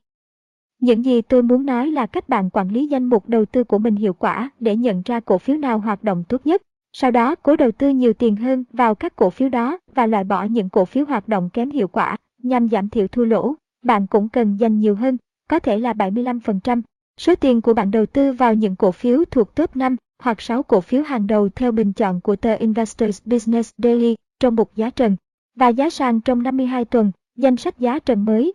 Những 0.80 1.04
gì 1.04 1.22
tôi 1.22 1.42
muốn 1.42 1.66
nói 1.66 1.90
là 1.90 2.06
cách 2.06 2.28
bạn 2.28 2.50
quản 2.50 2.68
lý 2.68 2.86
danh 2.86 3.04
mục 3.04 3.28
đầu 3.28 3.44
tư 3.44 3.64
của 3.64 3.78
mình 3.78 3.96
hiệu 3.96 4.12
quả 4.12 4.50
để 4.60 4.76
nhận 4.76 5.02
ra 5.04 5.20
cổ 5.20 5.38
phiếu 5.38 5.56
nào 5.56 5.78
hoạt 5.78 6.04
động 6.04 6.24
tốt 6.28 6.46
nhất. 6.46 6.62
Sau 6.92 7.10
đó 7.10 7.34
cố 7.34 7.56
đầu 7.56 7.72
tư 7.72 7.88
nhiều 7.88 8.12
tiền 8.12 8.36
hơn 8.36 8.64
vào 8.72 8.94
các 8.94 9.16
cổ 9.16 9.30
phiếu 9.30 9.48
đó 9.48 9.78
và 9.94 10.06
loại 10.06 10.24
bỏ 10.24 10.44
những 10.44 10.70
cổ 10.70 10.84
phiếu 10.84 11.04
hoạt 11.04 11.28
động 11.28 11.50
kém 11.50 11.70
hiệu 11.70 11.88
quả 11.88 12.16
nhằm 12.42 12.68
giảm 12.68 12.88
thiểu 12.88 13.08
thua 13.08 13.24
lỗ. 13.24 13.54
Bạn 13.84 14.06
cũng 14.06 14.28
cần 14.28 14.56
dành 14.56 14.78
nhiều 14.78 14.94
hơn, 14.94 15.16
có 15.48 15.58
thể 15.58 15.78
là 15.78 15.92
75%. 15.92 16.82
Số 17.20 17.34
tiền 17.34 17.60
của 17.60 17.74
bạn 17.74 17.90
đầu 17.90 18.06
tư 18.06 18.32
vào 18.32 18.54
những 18.54 18.76
cổ 18.76 18.92
phiếu 18.92 19.24
thuộc 19.30 19.54
top 19.54 19.76
5 19.76 19.96
hoặc 20.22 20.40
6 20.40 20.62
cổ 20.62 20.80
phiếu 20.80 21.02
hàng 21.02 21.26
đầu 21.26 21.48
theo 21.48 21.72
bình 21.72 21.92
chọn 21.92 22.20
của 22.20 22.36
tờ 22.36 22.54
Investors 22.54 23.22
Business 23.24 23.72
Daily 23.78 24.16
trong 24.40 24.54
mục 24.54 24.76
giá 24.76 24.90
trần 24.90 25.16
và 25.56 25.68
giá 25.68 25.90
sàn 25.90 26.20
trong 26.20 26.42
52 26.42 26.84
tuần, 26.84 27.12
danh 27.36 27.56
sách 27.56 27.78
giá 27.78 27.98
trần 27.98 28.24
mới. 28.24 28.52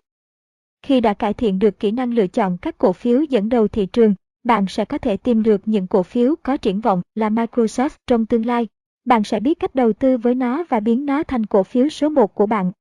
Khi 0.82 1.02
đã 1.02 1.14
cải 1.14 1.34
thiện 1.34 1.60
được 1.60 1.80
kỹ 1.80 1.92
năng 1.92 2.14
lựa 2.14 2.28
chọn 2.28 2.58
các 2.58 2.78
cổ 2.78 2.94
phiếu 2.94 3.22
dẫn 3.22 3.50
đầu 3.50 3.68
thị 3.68 3.86
trường, 3.86 4.14
bạn 4.44 4.66
sẽ 4.68 4.86
có 4.86 4.98
thể 4.98 5.18
tìm 5.18 5.44
được 5.44 5.62
những 5.66 5.88
cổ 5.88 6.04
phiếu 6.04 6.36
có 6.44 6.58
triển 6.58 6.82
vọng 6.82 7.02
là 7.16 7.30
Microsoft 7.30 7.90
trong 8.08 8.26
tương 8.26 8.46
lai. 8.46 8.68
Bạn 9.06 9.24
sẽ 9.24 9.40
biết 9.40 9.60
cách 9.60 9.76
đầu 9.76 9.94
tư 9.94 10.18
với 10.18 10.36
nó 10.36 10.64
và 10.70 10.80
biến 10.80 11.06
nó 11.06 11.24
thành 11.24 11.46
cổ 11.46 11.64
phiếu 11.64 11.90
số 11.90 12.10
1 12.10 12.36
của 12.36 12.46
bạn. 12.46 12.72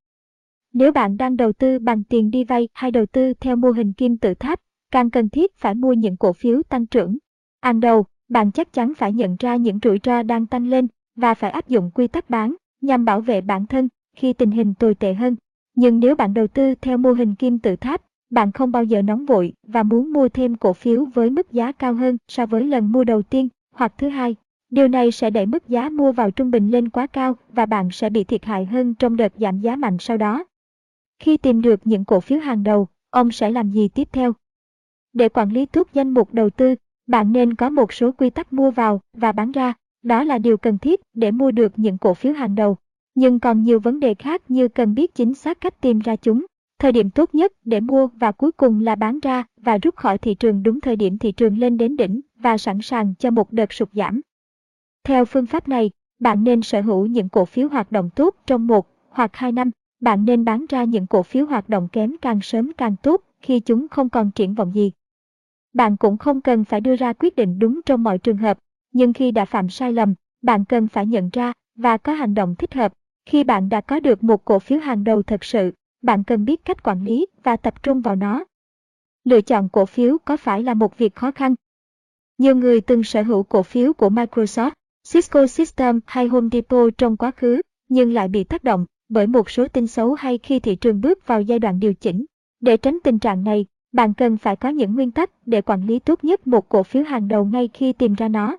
Nếu 0.72 0.92
bạn 0.92 1.16
đang 1.16 1.36
đầu 1.36 1.52
tư 1.52 1.78
bằng 1.78 2.04
tiền 2.04 2.30
đi 2.30 2.44
vay 2.44 2.68
hay 2.74 2.90
đầu 2.90 3.06
tư 3.06 3.34
theo 3.40 3.56
mô 3.56 3.70
hình 3.70 3.92
kim 3.92 4.16
tự 4.16 4.34
tháp, 4.34 4.60
càng 4.90 5.10
cần 5.10 5.28
thiết 5.28 5.58
phải 5.58 5.74
mua 5.74 5.92
những 5.92 6.16
cổ 6.16 6.32
phiếu 6.32 6.62
tăng 6.62 6.86
trưởng. 6.86 7.18
Hàng 7.62 7.80
đầu, 7.80 8.04
bạn 8.28 8.52
chắc 8.52 8.72
chắn 8.72 8.92
phải 8.94 9.12
nhận 9.12 9.36
ra 9.38 9.56
những 9.56 9.78
rủi 9.82 9.98
ro 10.04 10.22
đang 10.22 10.46
tăng 10.46 10.66
lên 10.66 10.86
và 11.16 11.34
phải 11.34 11.50
áp 11.50 11.68
dụng 11.68 11.90
quy 11.94 12.06
tắc 12.06 12.30
bán 12.30 12.54
nhằm 12.80 13.04
bảo 13.04 13.20
vệ 13.20 13.40
bản 13.40 13.66
thân 13.66 13.88
khi 14.16 14.32
tình 14.32 14.50
hình 14.50 14.74
tồi 14.74 14.94
tệ 14.94 15.14
hơn. 15.14 15.36
Nhưng 15.74 16.00
nếu 16.00 16.14
bạn 16.14 16.34
đầu 16.34 16.46
tư 16.46 16.74
theo 16.74 16.98
mô 16.98 17.12
hình 17.12 17.34
kim 17.34 17.58
tự 17.58 17.76
tháp, 17.76 18.02
bạn 18.30 18.52
không 18.52 18.72
bao 18.72 18.84
giờ 18.84 19.02
nóng 19.02 19.26
vội 19.26 19.52
và 19.66 19.82
muốn 19.82 20.12
mua 20.12 20.28
thêm 20.28 20.54
cổ 20.54 20.72
phiếu 20.72 21.04
với 21.04 21.30
mức 21.30 21.52
giá 21.52 21.72
cao 21.72 21.94
hơn 21.94 22.16
so 22.28 22.46
với 22.46 22.64
lần 22.64 22.92
mua 22.92 23.04
đầu 23.04 23.22
tiên 23.22 23.48
hoặc 23.74 23.92
thứ 23.98 24.08
hai. 24.08 24.36
Điều 24.70 24.88
này 24.88 25.10
sẽ 25.10 25.30
đẩy 25.30 25.46
mức 25.46 25.68
giá 25.68 25.88
mua 25.88 26.12
vào 26.12 26.30
trung 26.30 26.50
bình 26.50 26.70
lên 26.70 26.88
quá 26.88 27.06
cao 27.06 27.36
và 27.52 27.66
bạn 27.66 27.88
sẽ 27.92 28.10
bị 28.10 28.24
thiệt 28.24 28.44
hại 28.44 28.64
hơn 28.64 28.94
trong 28.94 29.16
đợt 29.16 29.32
giảm 29.36 29.60
giá 29.60 29.76
mạnh 29.76 29.96
sau 30.00 30.16
đó. 30.16 30.44
Khi 31.18 31.36
tìm 31.36 31.62
được 31.62 31.80
những 31.84 32.04
cổ 32.04 32.20
phiếu 32.20 32.38
hàng 32.38 32.62
đầu, 32.62 32.88
ông 33.10 33.32
sẽ 33.32 33.50
làm 33.50 33.70
gì 33.70 33.88
tiếp 33.88 34.08
theo? 34.12 34.32
Để 35.12 35.28
quản 35.28 35.52
lý 35.52 35.66
tốt 35.66 35.88
danh 35.92 36.10
mục 36.10 36.34
đầu 36.34 36.50
tư, 36.50 36.74
bạn 37.06 37.32
nên 37.32 37.54
có 37.54 37.70
một 37.70 37.92
số 37.92 38.12
quy 38.12 38.30
tắc 38.30 38.52
mua 38.52 38.70
vào 38.70 39.00
và 39.12 39.32
bán 39.32 39.52
ra. 39.52 39.74
Đó 40.02 40.24
là 40.24 40.38
điều 40.38 40.56
cần 40.56 40.78
thiết 40.78 41.00
để 41.14 41.30
mua 41.30 41.50
được 41.50 41.72
những 41.76 41.98
cổ 41.98 42.14
phiếu 42.14 42.32
hàng 42.32 42.54
đầu. 42.54 42.76
Nhưng 43.14 43.40
còn 43.40 43.62
nhiều 43.62 43.80
vấn 43.80 44.00
đề 44.00 44.14
khác 44.14 44.42
như 44.48 44.68
cần 44.68 44.94
biết 44.94 45.14
chính 45.14 45.34
xác 45.34 45.60
cách 45.60 45.80
tìm 45.80 45.98
ra 45.98 46.16
chúng, 46.16 46.46
thời 46.78 46.92
điểm 46.92 47.10
tốt 47.10 47.34
nhất 47.34 47.52
để 47.64 47.80
mua 47.80 48.06
và 48.06 48.32
cuối 48.32 48.52
cùng 48.52 48.80
là 48.80 48.94
bán 48.94 49.20
ra 49.20 49.44
và 49.56 49.78
rút 49.78 49.96
khỏi 49.96 50.18
thị 50.18 50.34
trường 50.34 50.62
đúng 50.62 50.80
thời 50.80 50.96
điểm 50.96 51.18
thị 51.18 51.32
trường 51.32 51.58
lên 51.58 51.76
đến 51.76 51.96
đỉnh 51.96 52.20
và 52.36 52.58
sẵn 52.58 52.78
sàng 52.82 53.14
cho 53.18 53.30
một 53.30 53.52
đợt 53.52 53.72
sụt 53.72 53.88
giảm. 53.92 54.20
Theo 55.04 55.24
phương 55.24 55.46
pháp 55.46 55.68
này, 55.68 55.90
bạn 56.20 56.44
nên 56.44 56.62
sở 56.62 56.80
hữu 56.80 57.06
những 57.06 57.28
cổ 57.28 57.44
phiếu 57.44 57.68
hoạt 57.68 57.92
động 57.92 58.10
tốt 58.16 58.34
trong 58.46 58.66
một 58.66 58.88
hoặc 59.10 59.30
hai 59.36 59.52
năm. 59.52 59.70
Bạn 60.00 60.24
nên 60.24 60.44
bán 60.44 60.66
ra 60.68 60.84
những 60.84 61.06
cổ 61.06 61.22
phiếu 61.22 61.46
hoạt 61.46 61.68
động 61.68 61.88
kém 61.92 62.16
càng 62.22 62.40
sớm 62.40 62.72
càng 62.76 62.96
tốt 63.02 63.20
khi 63.40 63.60
chúng 63.60 63.88
không 63.88 64.08
còn 64.08 64.30
triển 64.30 64.54
vọng 64.54 64.72
gì. 64.74 64.92
Bạn 65.72 65.96
cũng 65.96 66.18
không 66.18 66.40
cần 66.40 66.64
phải 66.64 66.80
đưa 66.80 66.96
ra 66.96 67.12
quyết 67.12 67.36
định 67.36 67.58
đúng 67.58 67.80
trong 67.86 68.02
mọi 68.02 68.18
trường 68.18 68.36
hợp, 68.36 68.58
nhưng 68.92 69.12
khi 69.12 69.30
đã 69.30 69.44
phạm 69.44 69.68
sai 69.68 69.92
lầm, 69.92 70.14
bạn 70.42 70.64
cần 70.64 70.88
phải 70.88 71.06
nhận 71.06 71.30
ra 71.32 71.52
và 71.76 71.96
có 71.96 72.12
hành 72.12 72.34
động 72.34 72.54
thích 72.54 72.74
hợp. 72.74 72.92
Khi 73.26 73.44
bạn 73.44 73.68
đã 73.68 73.80
có 73.80 74.00
được 74.00 74.24
một 74.24 74.44
cổ 74.44 74.58
phiếu 74.58 74.78
hàng 74.78 75.04
đầu 75.04 75.22
thật 75.22 75.44
sự, 75.44 75.72
bạn 76.02 76.24
cần 76.24 76.44
biết 76.44 76.64
cách 76.64 76.82
quản 76.82 77.04
lý 77.04 77.26
và 77.42 77.56
tập 77.56 77.82
trung 77.82 78.00
vào 78.00 78.16
nó. 78.16 78.44
Lựa 79.24 79.40
chọn 79.40 79.68
cổ 79.68 79.86
phiếu 79.86 80.18
có 80.24 80.36
phải 80.36 80.62
là 80.62 80.74
một 80.74 80.98
việc 80.98 81.14
khó 81.14 81.30
khăn? 81.30 81.54
Nhiều 82.38 82.56
người 82.56 82.80
từng 82.80 83.02
sở 83.04 83.22
hữu 83.22 83.42
cổ 83.42 83.62
phiếu 83.62 83.92
của 83.92 84.08
Microsoft, 84.08 84.70
Cisco 85.12 85.46
System 85.46 86.00
hay 86.06 86.26
Home 86.26 86.48
Depot 86.52 86.98
trong 86.98 87.16
quá 87.16 87.30
khứ, 87.30 87.60
nhưng 87.88 88.12
lại 88.12 88.28
bị 88.28 88.44
tác 88.44 88.64
động 88.64 88.86
bởi 89.08 89.26
một 89.26 89.50
số 89.50 89.68
tin 89.68 89.86
xấu 89.86 90.14
hay 90.14 90.38
khi 90.38 90.60
thị 90.60 90.76
trường 90.76 91.00
bước 91.00 91.26
vào 91.26 91.42
giai 91.42 91.58
đoạn 91.58 91.80
điều 91.80 91.94
chỉnh. 91.94 92.24
Để 92.60 92.76
tránh 92.76 92.98
tình 93.04 93.18
trạng 93.18 93.44
này, 93.44 93.66
bạn 93.92 94.14
cần 94.14 94.36
phải 94.36 94.56
có 94.56 94.68
những 94.68 94.94
nguyên 94.94 95.10
tắc 95.10 95.30
để 95.46 95.60
quản 95.60 95.86
lý 95.86 95.98
tốt 95.98 96.24
nhất 96.24 96.46
một 96.46 96.68
cổ 96.68 96.82
phiếu 96.82 97.02
hàng 97.02 97.28
đầu 97.28 97.44
ngay 97.44 97.68
khi 97.72 97.92
tìm 97.92 98.14
ra 98.14 98.28
nó. 98.28 98.58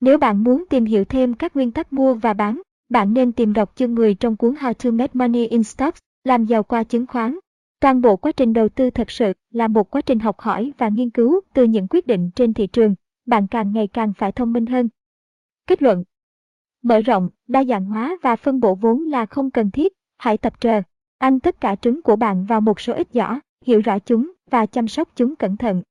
Nếu 0.00 0.18
bạn 0.18 0.44
muốn 0.44 0.64
tìm 0.70 0.84
hiểu 0.84 1.04
thêm 1.04 1.34
các 1.34 1.56
nguyên 1.56 1.70
tắc 1.70 1.92
mua 1.92 2.14
và 2.14 2.32
bán, 2.32 2.62
bạn 2.88 3.14
nên 3.14 3.32
tìm 3.32 3.52
đọc 3.52 3.72
chương 3.76 3.94
10 3.94 4.14
trong 4.14 4.36
cuốn 4.36 4.54
How 4.54 4.72
to 4.72 4.90
Make 4.90 5.12
Money 5.14 5.46
in 5.46 5.62
Stocks, 5.62 6.00
làm 6.24 6.44
giàu 6.44 6.62
qua 6.62 6.84
chứng 6.84 7.06
khoán. 7.06 7.38
Toàn 7.80 8.00
bộ 8.00 8.16
quá 8.16 8.32
trình 8.32 8.52
đầu 8.52 8.68
tư 8.68 8.90
thật 8.90 9.10
sự 9.10 9.32
là 9.50 9.68
một 9.68 9.90
quá 9.90 10.00
trình 10.00 10.18
học 10.18 10.40
hỏi 10.40 10.72
và 10.78 10.88
nghiên 10.88 11.10
cứu 11.10 11.40
từ 11.54 11.64
những 11.64 11.86
quyết 11.90 12.06
định 12.06 12.30
trên 12.34 12.54
thị 12.54 12.66
trường, 12.66 12.94
bạn 13.26 13.46
càng 13.46 13.72
ngày 13.72 13.86
càng 13.86 14.12
phải 14.12 14.32
thông 14.32 14.52
minh 14.52 14.66
hơn. 14.66 14.88
Kết 15.66 15.82
luận 15.82 16.04
Mở 16.88 17.00
rộng, 17.00 17.28
đa 17.48 17.64
dạng 17.64 17.84
hóa 17.84 18.16
và 18.22 18.36
phân 18.36 18.60
bổ 18.60 18.74
vốn 18.74 19.02
là 19.02 19.26
không 19.26 19.50
cần 19.50 19.70
thiết, 19.70 19.92
hãy 20.18 20.38
tập 20.38 20.60
trờ. 20.60 20.82
Ăn 21.18 21.40
tất 21.40 21.60
cả 21.60 21.74
trứng 21.74 22.02
của 22.02 22.16
bạn 22.16 22.44
vào 22.44 22.60
một 22.60 22.80
số 22.80 22.94
ít 22.94 23.08
giỏ, 23.12 23.38
hiểu 23.64 23.80
rõ 23.80 23.98
chúng 23.98 24.32
và 24.50 24.66
chăm 24.66 24.88
sóc 24.88 25.08
chúng 25.16 25.36
cẩn 25.36 25.56
thận. 25.56 25.82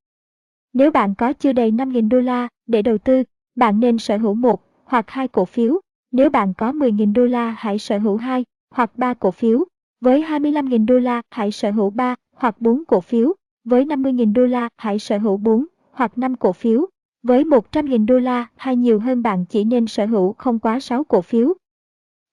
Nếu 0.73 0.91
bạn 0.91 1.15
có 1.15 1.33
chưa 1.33 1.53
đầy 1.53 1.71
5.000 1.71 2.09
đô 2.09 2.19
la 2.19 2.47
để 2.67 2.81
đầu 2.81 2.97
tư, 2.97 3.23
bạn 3.55 3.79
nên 3.79 3.97
sở 3.97 4.17
hữu 4.17 4.33
một 4.33 4.63
hoặc 4.85 5.09
hai 5.09 5.27
cổ 5.27 5.45
phiếu. 5.45 5.79
Nếu 6.11 6.29
bạn 6.29 6.53
có 6.53 6.71
10.000 6.71 7.13
đô 7.13 7.25
la 7.25 7.55
hãy 7.57 7.79
sở 7.79 7.97
hữu 7.97 8.17
hai 8.17 8.45
hoặc 8.75 8.97
ba 8.97 9.13
cổ 9.13 9.31
phiếu. 9.31 9.65
Với 10.01 10.21
25.000 10.21 10.85
đô 10.85 10.99
la 10.99 11.21
hãy 11.31 11.51
sở 11.51 11.71
hữu 11.71 11.89
3 11.89 12.15
hoặc 12.35 12.61
4 12.61 12.85
cổ 12.85 13.01
phiếu. 13.01 13.33
Với 13.63 13.85
50.000 13.85 14.33
đô 14.33 14.45
la 14.45 14.69
hãy 14.77 14.99
sở 14.99 15.17
hữu 15.17 15.37
4 15.37 15.65
hoặc 15.91 16.17
5 16.17 16.35
cổ 16.35 16.53
phiếu. 16.53 16.85
Với 17.27 17.43
100.000 17.43 18.05
đô 18.05 18.19
la 18.19 18.47
hay 18.55 18.75
nhiều 18.75 18.99
hơn 18.99 19.23
bạn 19.23 19.45
chỉ 19.45 19.63
nên 19.63 19.87
sở 19.87 20.05
hữu 20.05 20.33
không 20.33 20.59
quá 20.59 20.79
6 20.79 21.03
cổ 21.03 21.21
phiếu. 21.21 21.53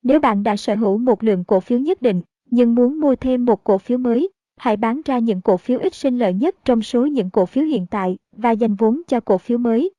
Nếu 0.02 0.20
bạn 0.20 0.42
đã 0.42 0.56
sở 0.56 0.74
hữu 0.74 0.98
một 0.98 1.24
lượng 1.24 1.44
cổ 1.44 1.60
phiếu 1.60 1.78
nhất 1.78 2.02
định, 2.02 2.22
nhưng 2.50 2.74
muốn 2.74 3.00
mua 3.00 3.16
thêm 3.16 3.44
một 3.44 3.64
cổ 3.64 3.78
phiếu 3.78 3.98
mới, 3.98 4.28
hãy 4.56 4.76
bán 4.76 5.00
ra 5.04 5.18
những 5.18 5.40
cổ 5.40 5.56
phiếu 5.56 5.78
ít 5.78 5.94
sinh 5.94 6.18
lợi 6.18 6.34
nhất 6.34 6.56
trong 6.64 6.82
số 6.82 7.06
những 7.06 7.30
cổ 7.30 7.46
phiếu 7.46 7.64
hiện 7.64 7.86
tại 7.90 8.16
và 8.36 8.50
dành 8.50 8.74
vốn 8.74 9.02
cho 9.06 9.20
cổ 9.20 9.38
phiếu 9.38 9.58
mới. 9.58 9.90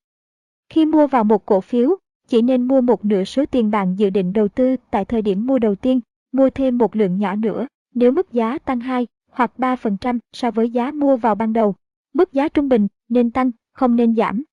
Khi 0.69 0.85
mua 0.85 1.07
vào 1.07 1.23
một 1.23 1.45
cổ 1.45 1.61
phiếu, 1.61 1.95
chỉ 2.27 2.41
nên 2.41 2.67
mua 2.67 2.81
một 2.81 3.05
nửa 3.05 3.23
số 3.23 3.45
tiền 3.45 3.71
bạn 3.71 3.95
dự 3.95 4.09
định 4.09 4.33
đầu 4.33 4.47
tư 4.47 4.75
tại 4.91 5.05
thời 5.05 5.21
điểm 5.21 5.47
mua 5.47 5.59
đầu 5.59 5.75
tiên, 5.75 5.99
mua 6.31 6.49
thêm 6.49 6.77
một 6.77 6.95
lượng 6.95 7.17
nhỏ 7.17 7.35
nữa 7.35 7.67
nếu 7.95 8.11
mức 8.11 8.31
giá 8.31 8.57
tăng 8.57 8.79
2 8.79 9.07
hoặc 9.31 9.51
3% 9.57 10.19
so 10.33 10.51
với 10.51 10.69
giá 10.69 10.91
mua 10.91 11.17
vào 11.17 11.35
ban 11.35 11.53
đầu. 11.53 11.75
Mức 12.13 12.33
giá 12.33 12.47
trung 12.49 12.69
bình 12.69 12.87
nên 13.09 13.31
tăng, 13.31 13.51
không 13.73 13.95
nên 13.95 14.15
giảm. 14.15 14.43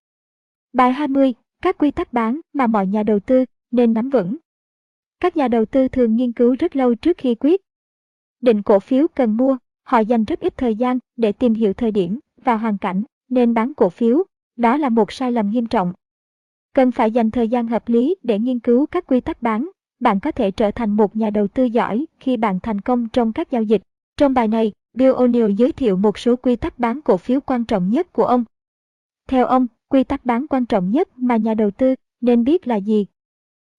Bài 0.73 0.93
20. 0.93 1.33
Các 1.61 1.77
quy 1.77 1.91
tắc 1.91 2.13
bán 2.13 2.39
mà 2.53 2.67
mọi 2.67 2.87
nhà 2.87 3.03
đầu 3.03 3.19
tư 3.19 3.45
nên 3.71 3.93
nắm 3.93 4.09
vững. 4.09 4.37
Các 5.19 5.37
nhà 5.37 5.47
đầu 5.47 5.65
tư 5.65 5.87
thường 5.87 6.15
nghiên 6.15 6.31
cứu 6.31 6.55
rất 6.59 6.75
lâu 6.75 6.95
trước 6.95 7.17
khi 7.17 7.35
quyết 7.35 7.61
định 8.41 8.63
cổ 8.63 8.79
phiếu 8.79 9.07
cần 9.15 9.37
mua, 9.37 9.57
họ 9.83 9.99
dành 9.99 10.23
rất 10.23 10.39
ít 10.39 10.57
thời 10.57 10.75
gian 10.75 10.99
để 11.15 11.31
tìm 11.31 11.53
hiểu 11.53 11.73
thời 11.73 11.91
điểm 11.91 12.19
và 12.43 12.57
hoàn 12.57 12.77
cảnh 12.77 13.03
nên 13.29 13.53
bán 13.53 13.73
cổ 13.73 13.89
phiếu. 13.89 14.23
Đó 14.55 14.77
là 14.77 14.89
một 14.89 15.11
sai 15.11 15.31
lầm 15.31 15.49
nghiêm 15.49 15.65
trọng. 15.65 15.93
Cần 16.73 16.91
phải 16.91 17.11
dành 17.11 17.31
thời 17.31 17.47
gian 17.47 17.67
hợp 17.67 17.89
lý 17.89 18.15
để 18.23 18.39
nghiên 18.39 18.59
cứu 18.59 18.85
các 18.85 19.07
quy 19.07 19.21
tắc 19.21 19.41
bán. 19.41 19.69
Bạn 19.99 20.19
có 20.19 20.31
thể 20.31 20.51
trở 20.51 20.71
thành 20.71 20.91
một 20.91 21.15
nhà 21.15 21.29
đầu 21.29 21.47
tư 21.47 21.63
giỏi 21.63 22.05
khi 22.19 22.37
bạn 22.37 22.59
thành 22.63 22.81
công 22.81 23.09
trong 23.09 23.33
các 23.33 23.51
giao 23.51 23.63
dịch. 23.63 23.81
Trong 24.17 24.33
bài 24.33 24.47
này, 24.47 24.71
Bill 24.93 25.13
O'Neill 25.13 25.55
giới 25.55 25.71
thiệu 25.71 25.97
một 25.97 26.17
số 26.17 26.35
quy 26.35 26.55
tắc 26.55 26.79
bán 26.79 27.01
cổ 27.01 27.17
phiếu 27.17 27.39
quan 27.41 27.65
trọng 27.65 27.89
nhất 27.89 28.13
của 28.13 28.25
ông. 28.25 28.43
Theo 29.27 29.45
ông, 29.45 29.67
quy 29.93 30.03
tắc 30.03 30.25
bán 30.25 30.47
quan 30.47 30.65
trọng 30.65 30.91
nhất 30.91 31.09
mà 31.17 31.37
nhà 31.37 31.53
đầu 31.53 31.71
tư 31.71 31.95
nên 32.21 32.43
biết 32.43 32.67
là 32.67 32.75
gì? 32.75 33.05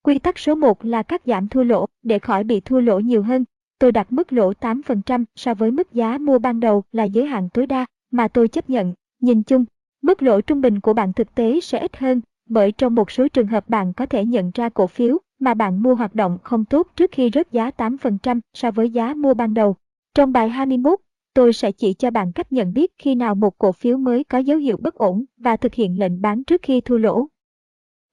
Quy 0.03 0.19
tắc 0.19 0.39
số 0.39 0.55
1 0.55 0.85
là 0.85 1.03
cắt 1.03 1.23
giảm 1.27 1.49
thua 1.49 1.63
lỗ 1.63 1.87
để 2.03 2.19
khỏi 2.19 2.45
bị 2.45 2.61
thua 2.61 2.81
lỗ 2.81 2.99
nhiều 2.99 3.23
hơn. 3.23 3.45
Tôi 3.79 3.93
đặt 3.93 4.13
mức 4.13 4.33
lỗ 4.33 4.53
8% 4.53 5.25
so 5.37 5.55
với 5.55 5.71
mức 5.71 5.93
giá 5.93 6.19
mua 6.19 6.39
ban 6.39 6.61
đầu 6.61 6.83
là 6.93 7.05
giới 7.05 7.27
hạn 7.27 7.49
tối 7.49 7.67
đa 7.67 7.87
mà 8.11 8.29
tôi 8.29 8.49
chấp 8.49 8.71
nhận. 8.71 8.95
Nhìn 9.21 9.43
chung, 9.43 9.65
mức 10.03 10.23
lỗ 10.23 10.41
trung 10.41 10.61
bình 10.61 10.81
của 10.81 10.93
bạn 10.93 11.13
thực 11.13 11.35
tế 11.35 11.61
sẽ 11.61 11.79
ít 11.79 11.97
hơn 11.97 12.21
bởi 12.49 12.73
trong 12.73 12.95
một 12.95 13.11
số 13.11 13.29
trường 13.29 13.47
hợp 13.47 13.69
bạn 13.69 13.93
có 13.93 14.07
thể 14.07 14.25
nhận 14.25 14.51
ra 14.55 14.69
cổ 14.69 14.87
phiếu 14.87 15.19
mà 15.41 15.55
bạn 15.55 15.83
mua 15.83 15.95
hoạt 15.95 16.15
động 16.15 16.39
không 16.43 16.65
tốt 16.65 16.89
trước 16.97 17.11
khi 17.13 17.31
rớt 17.35 17.53
giá 17.53 17.71
8% 17.77 18.41
so 18.55 18.71
với 18.71 18.91
giá 18.91 19.15
mua 19.15 19.35
ban 19.35 19.55
đầu. 19.55 19.77
Trong 20.15 20.33
bài 20.33 20.49
21, 20.49 21.01
tôi 21.35 21.53
sẽ 21.53 21.73
chỉ 21.73 21.95
cho 21.95 22.11
bạn 22.11 22.33
cách 22.33 22.53
nhận 22.53 22.73
biết 22.73 22.93
khi 22.99 23.15
nào 23.15 23.35
một 23.35 23.59
cổ 23.59 23.73
phiếu 23.73 23.97
mới 23.97 24.25
có 24.25 24.39
dấu 24.39 24.59
hiệu 24.59 24.77
bất 24.77 24.95
ổn 24.95 25.25
và 25.37 25.57
thực 25.57 25.75
hiện 25.75 25.99
lệnh 25.99 26.21
bán 26.21 26.45
trước 26.45 26.63
khi 26.63 26.81
thua 26.81 26.99
lỗ. 26.99 27.27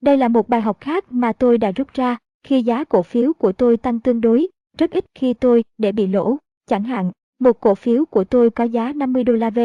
Đây 0.00 0.16
là 0.16 0.28
một 0.28 0.48
bài 0.48 0.60
học 0.60 0.80
khác 0.80 1.12
mà 1.12 1.32
tôi 1.32 1.58
đã 1.58 1.70
rút 1.70 1.94
ra 1.94 2.16
khi 2.42 2.62
giá 2.62 2.84
cổ 2.84 3.02
phiếu 3.02 3.32
của 3.32 3.52
tôi 3.52 3.76
tăng 3.76 4.00
tương 4.00 4.20
đối, 4.20 4.48
rất 4.78 4.90
ít 4.90 5.04
khi 5.14 5.34
tôi 5.34 5.64
để 5.78 5.92
bị 5.92 6.06
lỗ. 6.06 6.36
Chẳng 6.66 6.84
hạn, 6.84 7.12
một 7.40 7.60
cổ 7.60 7.74
phiếu 7.74 8.04
của 8.04 8.24
tôi 8.24 8.50
có 8.50 8.64
giá 8.64 8.92
50 8.92 9.24
đô 9.24 9.32
la 9.32 9.50
V, 9.50 9.58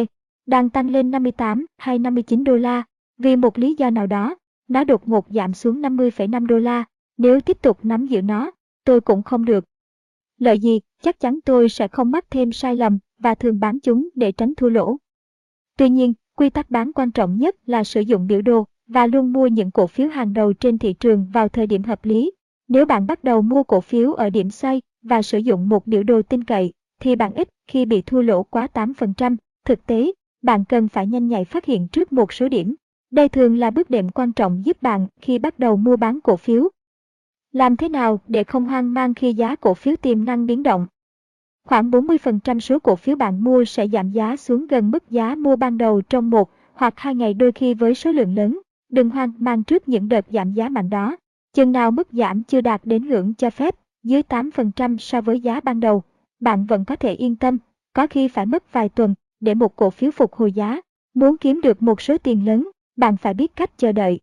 đang 0.45 0.69
tăng 0.69 0.89
lên 0.89 1.11
58 1.11 1.65
hay 1.77 1.99
59 1.99 2.43
đô 2.43 2.55
la. 2.55 2.83
Vì 3.17 3.35
một 3.35 3.59
lý 3.59 3.75
do 3.75 3.89
nào 3.89 4.07
đó, 4.07 4.35
nó 4.67 4.83
đột 4.83 5.07
ngột 5.07 5.25
giảm 5.29 5.53
xuống 5.53 5.81
50,5 5.81 6.45
đô 6.45 6.57
la. 6.57 6.83
Nếu 7.17 7.41
tiếp 7.41 7.61
tục 7.61 7.85
nắm 7.85 8.07
giữ 8.07 8.21
nó, 8.21 8.51
tôi 8.85 9.01
cũng 9.01 9.23
không 9.23 9.45
được. 9.45 9.65
Lợi 10.39 10.59
gì, 10.59 10.79
chắc 11.01 11.19
chắn 11.19 11.39
tôi 11.45 11.69
sẽ 11.69 11.87
không 11.87 12.11
mắc 12.11 12.25
thêm 12.29 12.51
sai 12.51 12.75
lầm 12.75 12.99
và 13.19 13.35
thường 13.35 13.59
bán 13.59 13.79
chúng 13.79 14.09
để 14.15 14.31
tránh 14.31 14.53
thua 14.57 14.69
lỗ. 14.69 14.97
Tuy 15.77 15.89
nhiên, 15.89 16.13
quy 16.35 16.49
tắc 16.49 16.69
bán 16.69 16.93
quan 16.93 17.11
trọng 17.11 17.37
nhất 17.37 17.55
là 17.65 17.83
sử 17.83 18.01
dụng 18.01 18.27
biểu 18.27 18.41
đồ 18.41 18.65
và 18.87 19.07
luôn 19.07 19.33
mua 19.33 19.47
những 19.47 19.71
cổ 19.71 19.87
phiếu 19.87 20.07
hàng 20.07 20.33
đầu 20.33 20.53
trên 20.53 20.77
thị 20.77 20.93
trường 20.93 21.27
vào 21.33 21.49
thời 21.49 21.67
điểm 21.67 21.83
hợp 21.83 22.05
lý. 22.05 22.31
Nếu 22.67 22.85
bạn 22.85 23.07
bắt 23.07 23.23
đầu 23.23 23.41
mua 23.41 23.63
cổ 23.63 23.81
phiếu 23.81 24.13
ở 24.13 24.29
điểm 24.29 24.49
xoay 24.49 24.81
và 25.01 25.21
sử 25.21 25.37
dụng 25.37 25.69
một 25.69 25.87
biểu 25.87 26.03
đồ 26.03 26.21
tin 26.21 26.43
cậy, 26.43 26.73
thì 26.99 27.15
bạn 27.15 27.33
ít 27.33 27.49
khi 27.67 27.85
bị 27.85 28.01
thua 28.01 28.21
lỗ 28.21 28.43
quá 28.43 28.67
8%. 28.73 29.35
Thực 29.65 29.85
tế, 29.85 30.11
bạn 30.41 30.65
cần 30.65 30.87
phải 30.87 31.07
nhanh 31.07 31.27
nhạy 31.27 31.45
phát 31.45 31.65
hiện 31.65 31.87
trước 31.87 32.13
một 32.13 32.33
số 32.33 32.49
điểm. 32.49 32.75
Đây 33.11 33.29
thường 33.29 33.57
là 33.57 33.71
bước 33.71 33.89
đệm 33.89 34.09
quan 34.09 34.33
trọng 34.33 34.65
giúp 34.65 34.81
bạn 34.81 35.07
khi 35.21 35.39
bắt 35.39 35.59
đầu 35.59 35.77
mua 35.77 35.95
bán 35.95 36.21
cổ 36.21 36.37
phiếu. 36.37 36.69
Làm 37.51 37.77
thế 37.77 37.89
nào 37.89 38.19
để 38.27 38.43
không 38.43 38.65
hoang 38.65 38.93
mang 38.93 39.13
khi 39.13 39.33
giá 39.33 39.55
cổ 39.55 39.73
phiếu 39.73 39.95
tiềm 39.95 40.25
năng 40.25 40.45
biến 40.45 40.63
động? 40.63 40.87
Khoảng 41.67 41.91
40% 41.91 42.59
số 42.59 42.79
cổ 42.79 42.95
phiếu 42.95 43.15
bạn 43.15 43.43
mua 43.43 43.65
sẽ 43.65 43.87
giảm 43.87 44.11
giá 44.11 44.37
xuống 44.37 44.67
gần 44.67 44.91
mức 44.91 45.09
giá 45.09 45.35
mua 45.35 45.55
ban 45.55 45.77
đầu 45.77 46.01
trong 46.01 46.29
một 46.29 46.51
hoặc 46.73 46.93
hai 46.97 47.15
ngày 47.15 47.33
đôi 47.33 47.51
khi 47.51 47.73
với 47.73 47.95
số 47.95 48.11
lượng 48.11 48.35
lớn. 48.35 48.59
Đừng 48.89 49.09
hoang 49.09 49.33
mang 49.37 49.63
trước 49.63 49.89
những 49.89 50.09
đợt 50.09 50.25
giảm 50.29 50.53
giá 50.53 50.69
mạnh 50.69 50.89
đó. 50.89 51.17
Chừng 51.53 51.71
nào 51.71 51.91
mức 51.91 52.07
giảm 52.11 52.43
chưa 52.43 52.61
đạt 52.61 52.81
đến 52.83 53.07
ngưỡng 53.07 53.33
cho 53.33 53.49
phép, 53.49 53.75
dưới 54.03 54.21
8% 54.21 54.97
so 54.97 55.21
với 55.21 55.39
giá 55.39 55.59
ban 55.59 55.79
đầu, 55.79 56.03
bạn 56.39 56.65
vẫn 56.65 56.85
có 56.85 56.95
thể 56.95 57.13
yên 57.13 57.35
tâm, 57.35 57.57
có 57.93 58.07
khi 58.07 58.27
phải 58.27 58.45
mất 58.45 58.73
vài 58.73 58.89
tuần 58.89 59.15
để 59.39 59.53
một 59.53 59.75
cổ 59.75 59.89
phiếu 59.89 60.11
phục 60.11 60.33
hồi 60.33 60.51
giá. 60.51 60.81
Muốn 61.13 61.37
kiếm 61.37 61.61
được 61.61 61.81
một 61.81 62.01
số 62.01 62.17
tiền 62.17 62.45
lớn, 62.45 62.69
bạn 62.95 63.17
phải 63.17 63.33
biết 63.33 63.55
cách 63.55 63.77
chờ 63.77 63.91
đợi. 63.91 64.19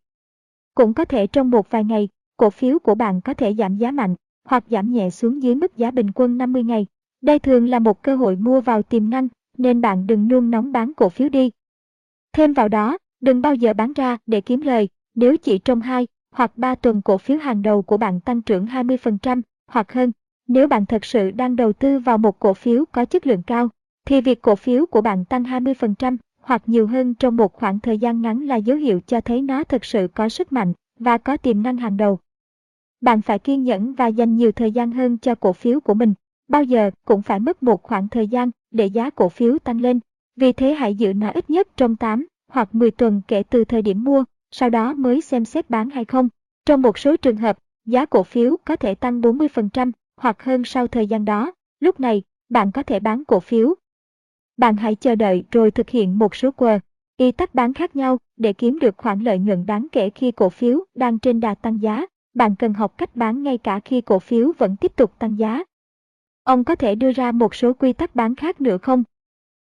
Cũng 0.75 0.95
có 0.95 1.05
thể 1.05 1.27
trong 1.27 1.51
một 1.51 1.71
vài 1.71 1.85
ngày, 1.85 2.09
cổ 2.37 2.51
phiếu 2.51 2.79
của 2.79 2.95
bạn 2.95 3.21
có 3.21 3.35
thể 3.35 3.55
giảm 3.55 3.77
giá 3.77 3.91
mạnh 3.91 4.15
hoặc 4.45 4.65
giảm 4.71 4.93
nhẹ 4.93 5.11
xuống 5.11 5.43
dưới 5.43 5.55
mức 5.55 5.77
giá 5.77 5.91
bình 5.91 6.11
quân 6.15 6.39
50 6.39 6.63
ngày. 6.63 6.87
Đây 7.25 7.39
thường 7.39 7.69
là 7.69 7.79
một 7.79 8.03
cơ 8.03 8.17
hội 8.17 8.37
mua 8.37 8.61
vào 8.61 8.83
tiềm 8.83 9.11
năng, 9.11 9.29
nên 9.59 9.81
bạn 9.81 10.07
đừng 10.07 10.29
luôn 10.29 10.51
nóng 10.51 10.73
bán 10.73 10.93
cổ 10.95 11.09
phiếu 11.09 11.29
đi. 11.29 11.51
Thêm 12.33 12.53
vào 12.53 12.69
đó, 12.69 12.99
đừng 13.21 13.43
bao 13.43 13.55
giờ 13.55 13.73
bán 13.73 13.93
ra 13.93 14.17
để 14.27 14.41
kiếm 14.41 14.61
lời, 14.61 14.89
nếu 15.15 15.37
chỉ 15.37 15.59
trong 15.59 15.81
2 15.81 16.07
hoặc 16.31 16.59
3 16.59 16.75
tuần 16.75 17.03
cổ 17.03 17.19
phiếu 17.19 17.39
hàng 17.39 17.63
đầu 17.63 17.83
của 17.83 17.97
bạn 17.97 18.21
tăng 18.21 18.43
trưởng 18.43 18.67
20% 18.67 19.43
hoặc 19.67 19.93
hơn. 19.93 20.13
Nếu 20.49 20.69
bạn 20.69 20.87
thật 20.87 21.05
sự 21.05 21.31
đang 21.31 21.57
đầu 21.57 21.73
tư 21.73 21.99
vào 21.99 22.19
một 22.19 22.39
cổ 22.39 22.55
phiếu 22.55 22.85
có 22.93 23.05
chất 23.05 23.27
lượng 23.27 23.43
cao, 23.43 23.69
thì 24.07 24.21
việc 24.21 24.43
cổ 24.43 24.55
phiếu 24.55 24.87
của 24.87 25.01
bạn 25.01 25.25
tăng 25.25 25.45
20% 25.45 26.17
hoặc 26.41 26.63
nhiều 26.67 26.87
hơn 26.87 27.15
trong 27.15 27.37
một 27.37 27.53
khoảng 27.53 27.81
thời 27.81 27.99
gian 27.99 28.23
ngắn 28.23 28.47
là 28.47 28.57
dấu 28.57 28.77
hiệu 28.77 29.01
cho 29.07 29.21
thấy 29.21 29.43
nó 29.43 29.65
thực 29.65 29.85
sự 29.85 30.09
có 30.15 30.29
sức 30.29 30.53
mạnh 30.53 30.73
và 30.99 31.19
có 31.19 31.37
tiềm 31.37 31.63
năng 31.63 31.77
hàng 31.77 31.97
đầu. 31.97 32.19
Bạn 33.01 33.23
phải 33.23 33.39
kiên 33.39 33.63
nhẫn 33.63 33.95
và 33.95 34.07
dành 34.07 34.37
nhiều 34.37 34.53
thời 34.53 34.73
gian 34.73 34.93
hơn 34.93 35.19
cho 35.19 35.35
cổ 35.35 35.53
phiếu 35.53 35.81
của 35.81 35.95
mình. 35.95 36.15
Bao 36.49 36.63
giờ 36.63 36.91
cũng 37.05 37.23
phải 37.23 37.41
mất 37.41 37.63
một 37.63 37.83
khoảng 37.83 38.09
thời 38.09 38.29
gian 38.29 38.51
để 38.71 38.87
giá 38.87 39.11
cổ 39.11 39.29
phiếu 39.29 39.59
tăng 39.59 39.81
lên. 39.81 40.01
Vì 40.37 40.53
thế 40.53 40.75
hãy 40.75 40.95
giữ 40.95 41.13
nó 41.13 41.31
ít 41.31 41.51
nhất 41.51 41.69
trong 41.77 41.97
8 41.97 42.27
hoặc 42.49 42.75
10 42.75 42.91
tuần 42.91 43.21
kể 43.29 43.43
từ 43.43 43.65
thời 43.65 43.83
điểm 43.83 44.05
mua, 44.05 44.25
sau 44.51 44.71
đó 44.71 44.95
mới 44.95 45.21
xem 45.21 45.45
xét 45.45 45.71
bán 45.71 45.91
hay 45.91 46.05
không. 46.05 46.29
Trong 46.67 46.83
một 46.83 46.99
số 46.99 47.17
trường 47.17 47.37
hợp, 47.37 47.59
giá 47.87 48.07
cổ 48.07 48.23
phiếu 48.23 48.57
có 48.65 48.77
thể 48.77 48.95
tăng 48.95 49.21
40% 49.21 49.93
hoặc 50.17 50.43
hơn 50.43 50.65
sau 50.65 50.87
thời 50.87 51.07
gian 51.07 51.25
đó. 51.25 51.53
Lúc 51.81 52.01
này, 52.01 52.23
bạn 52.49 52.73
có 52.73 52.83
thể 52.83 53.01
bán 53.01 53.25
cổ 53.25 53.41
phiếu. 53.41 53.75
Bạn 54.57 54.77
hãy 54.77 54.95
chờ 54.95 55.15
đợi 55.15 55.45
rồi 55.51 55.71
thực 55.71 55.91
hiện 55.91 56.19
một 56.19 56.35
số 56.35 56.51
quờ, 56.51 56.79
y 57.17 57.33
tắc 57.33 57.55
bán 57.55 57.75
khác 57.75 57.97
nhau 57.97 58.19
để 58.37 58.53
kiếm 58.53 58.79
được 58.79 58.97
khoản 58.97 59.21
lợi 59.21 59.39
nhuận 59.39 59.67
đáng 59.67 59.87
kể 59.93 60.11
khi 60.11 60.33
cổ 60.33 60.49
phiếu 60.49 60.85
đang 60.95 61.19
trên 61.19 61.41
đà 61.41 61.55
tăng 61.55 61.83
giá. 61.83 62.07
Bạn 62.35 62.55
cần 62.57 62.73
học 62.73 62.99
cách 62.99 63.17
bán 63.17 63.43
ngay 63.43 63.59
cả 63.59 63.81
khi 63.85 64.01
cổ 64.01 64.19
phiếu 64.19 64.53
vẫn 64.59 64.77
tiếp 64.77 64.97
tục 64.97 65.19
tăng 65.19 65.39
giá. 65.39 65.65
Ông 66.45 66.65
có 66.65 66.75
thể 66.75 66.95
đưa 66.95 67.13
ra 67.13 67.33
một 67.33 67.55
số 67.55 67.73
quy 67.73 67.93
tắc 67.93 68.15
bán 68.15 68.35
khác 68.35 68.61
nữa 68.61 68.79
không? 68.79 69.05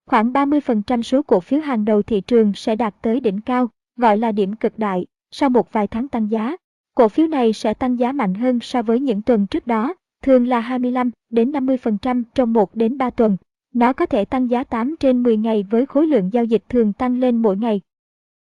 Khoảng 0.05 0.33
30% 0.33 1.01
số 1.01 1.21
cổ 1.21 1.39
phiếu 1.39 1.59
hàng 1.59 1.85
đầu 1.85 2.01
thị 2.01 2.21
trường 2.21 2.53
sẽ 2.55 2.75
đạt 2.75 2.95
tới 3.01 3.19
đỉnh 3.19 3.41
cao, 3.41 3.69
gọi 3.95 4.17
là 4.17 4.31
điểm 4.31 4.55
cực 4.55 4.79
đại, 4.79 5.05
sau 5.31 5.49
một 5.49 5.73
vài 5.73 5.87
tháng 5.87 6.07
tăng 6.07 6.31
giá. 6.31 6.55
Cổ 6.95 7.07
phiếu 7.07 7.27
này 7.27 7.53
sẽ 7.53 7.73
tăng 7.73 7.99
giá 7.99 8.11
mạnh 8.11 8.33
hơn 8.33 8.59
so 8.61 8.81
với 8.81 8.99
những 8.99 9.21
tuần 9.21 9.47
trước 9.47 9.67
đó, 9.67 9.93
thường 10.23 10.47
là 10.47 10.59
25 10.59 11.11
đến 11.29 11.51
50% 11.51 12.23
trong 12.35 12.53
1 12.53 12.75
đến 12.75 12.97
3 12.97 13.09
tuần. 13.09 13.37
Nó 13.73 13.93
có 13.93 14.05
thể 14.05 14.25
tăng 14.25 14.49
giá 14.49 14.63
8 14.63 14.95
trên 14.99 15.23
10 15.23 15.37
ngày 15.37 15.65
với 15.69 15.85
khối 15.85 16.07
lượng 16.07 16.29
giao 16.33 16.43
dịch 16.43 16.63
thường 16.69 16.93
tăng 16.93 17.19
lên 17.19 17.41
mỗi 17.41 17.57
ngày. 17.57 17.81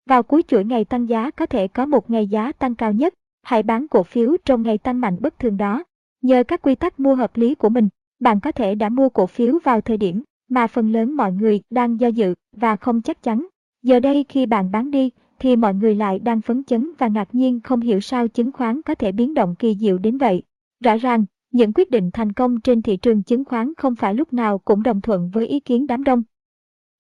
Vào 0.06 0.24
cuối 0.24 0.44
chuỗi 0.48 0.64
ngày 0.64 0.86
tăng 0.86 1.10
giá 1.10 1.32
có 1.32 1.46
thể 1.46 1.68
có 1.68 1.86
một 1.86 2.10
ngày 2.10 2.28
giá 2.28 2.52
tăng 2.52 2.76
cao 2.76 2.94
nhất, 2.94 3.14
hãy 3.44 3.64
bán 3.64 3.88
cổ 3.88 4.04
phiếu 4.04 4.38
trong 4.46 4.62
ngày 4.62 4.78
tăng 4.78 5.02
mạnh 5.02 5.18
bất 5.20 5.40
thường 5.40 5.58
đó. 5.58 5.84
Nhờ 6.22 6.44
các 6.44 6.62
quy 6.62 6.76
tắc 6.76 7.00
mua 7.00 7.16
hợp 7.16 7.38
lý 7.38 7.56
của 7.56 7.70
mình, 7.70 7.90
bạn 8.20 8.40
có 8.40 8.52
thể 8.52 8.76
đã 8.76 8.90
mua 8.90 9.10
cổ 9.10 9.28
phiếu 9.28 9.60
vào 9.64 9.82
thời 9.82 9.98
điểm 9.98 10.24
mà 10.50 10.68
phần 10.68 10.92
lớn 10.92 11.16
mọi 11.16 11.32
người 11.32 11.62
đang 11.70 12.00
do 12.00 12.08
dự 12.08 12.34
và 12.52 12.76
không 12.76 13.02
chắc 13.02 13.24
chắn. 13.24 13.48
Giờ 13.84 14.00
đây 14.00 14.26
khi 14.30 14.46
bạn 14.46 14.72
bán 14.72 14.92
đi, 14.92 15.12
thì 15.40 15.56
mọi 15.56 15.74
người 15.74 15.96
lại 15.96 16.20
đang 16.20 16.42
phấn 16.42 16.64
chấn 16.64 16.92
và 16.98 17.08
ngạc 17.08 17.36
nhiên 17.36 17.60
không 17.64 17.82
hiểu 17.82 18.00
sao 18.00 18.28
chứng 18.28 18.52
khoán 18.52 18.82
có 18.82 18.96
thể 18.96 19.12
biến 19.12 19.34
động 19.34 19.56
kỳ 19.60 19.76
diệu 19.76 19.98
đến 19.98 20.18
vậy. 20.18 20.44
Rõ 20.84 20.98
ràng, 20.98 21.26
những 21.52 21.74
quyết 21.74 21.92
định 21.92 22.12
thành 22.12 22.34
công 22.34 22.62
trên 22.62 22.82
thị 22.82 22.98
trường 22.98 23.24
chứng 23.24 23.46
khoán 23.46 23.74
không 23.78 23.96
phải 23.96 24.14
lúc 24.14 24.34
nào 24.34 24.58
cũng 24.58 24.84
đồng 24.84 25.02
thuận 25.02 25.30
với 25.30 25.48
ý 25.48 25.60
kiến 25.60 25.88
đám 25.88 26.04
đông. 26.04 26.24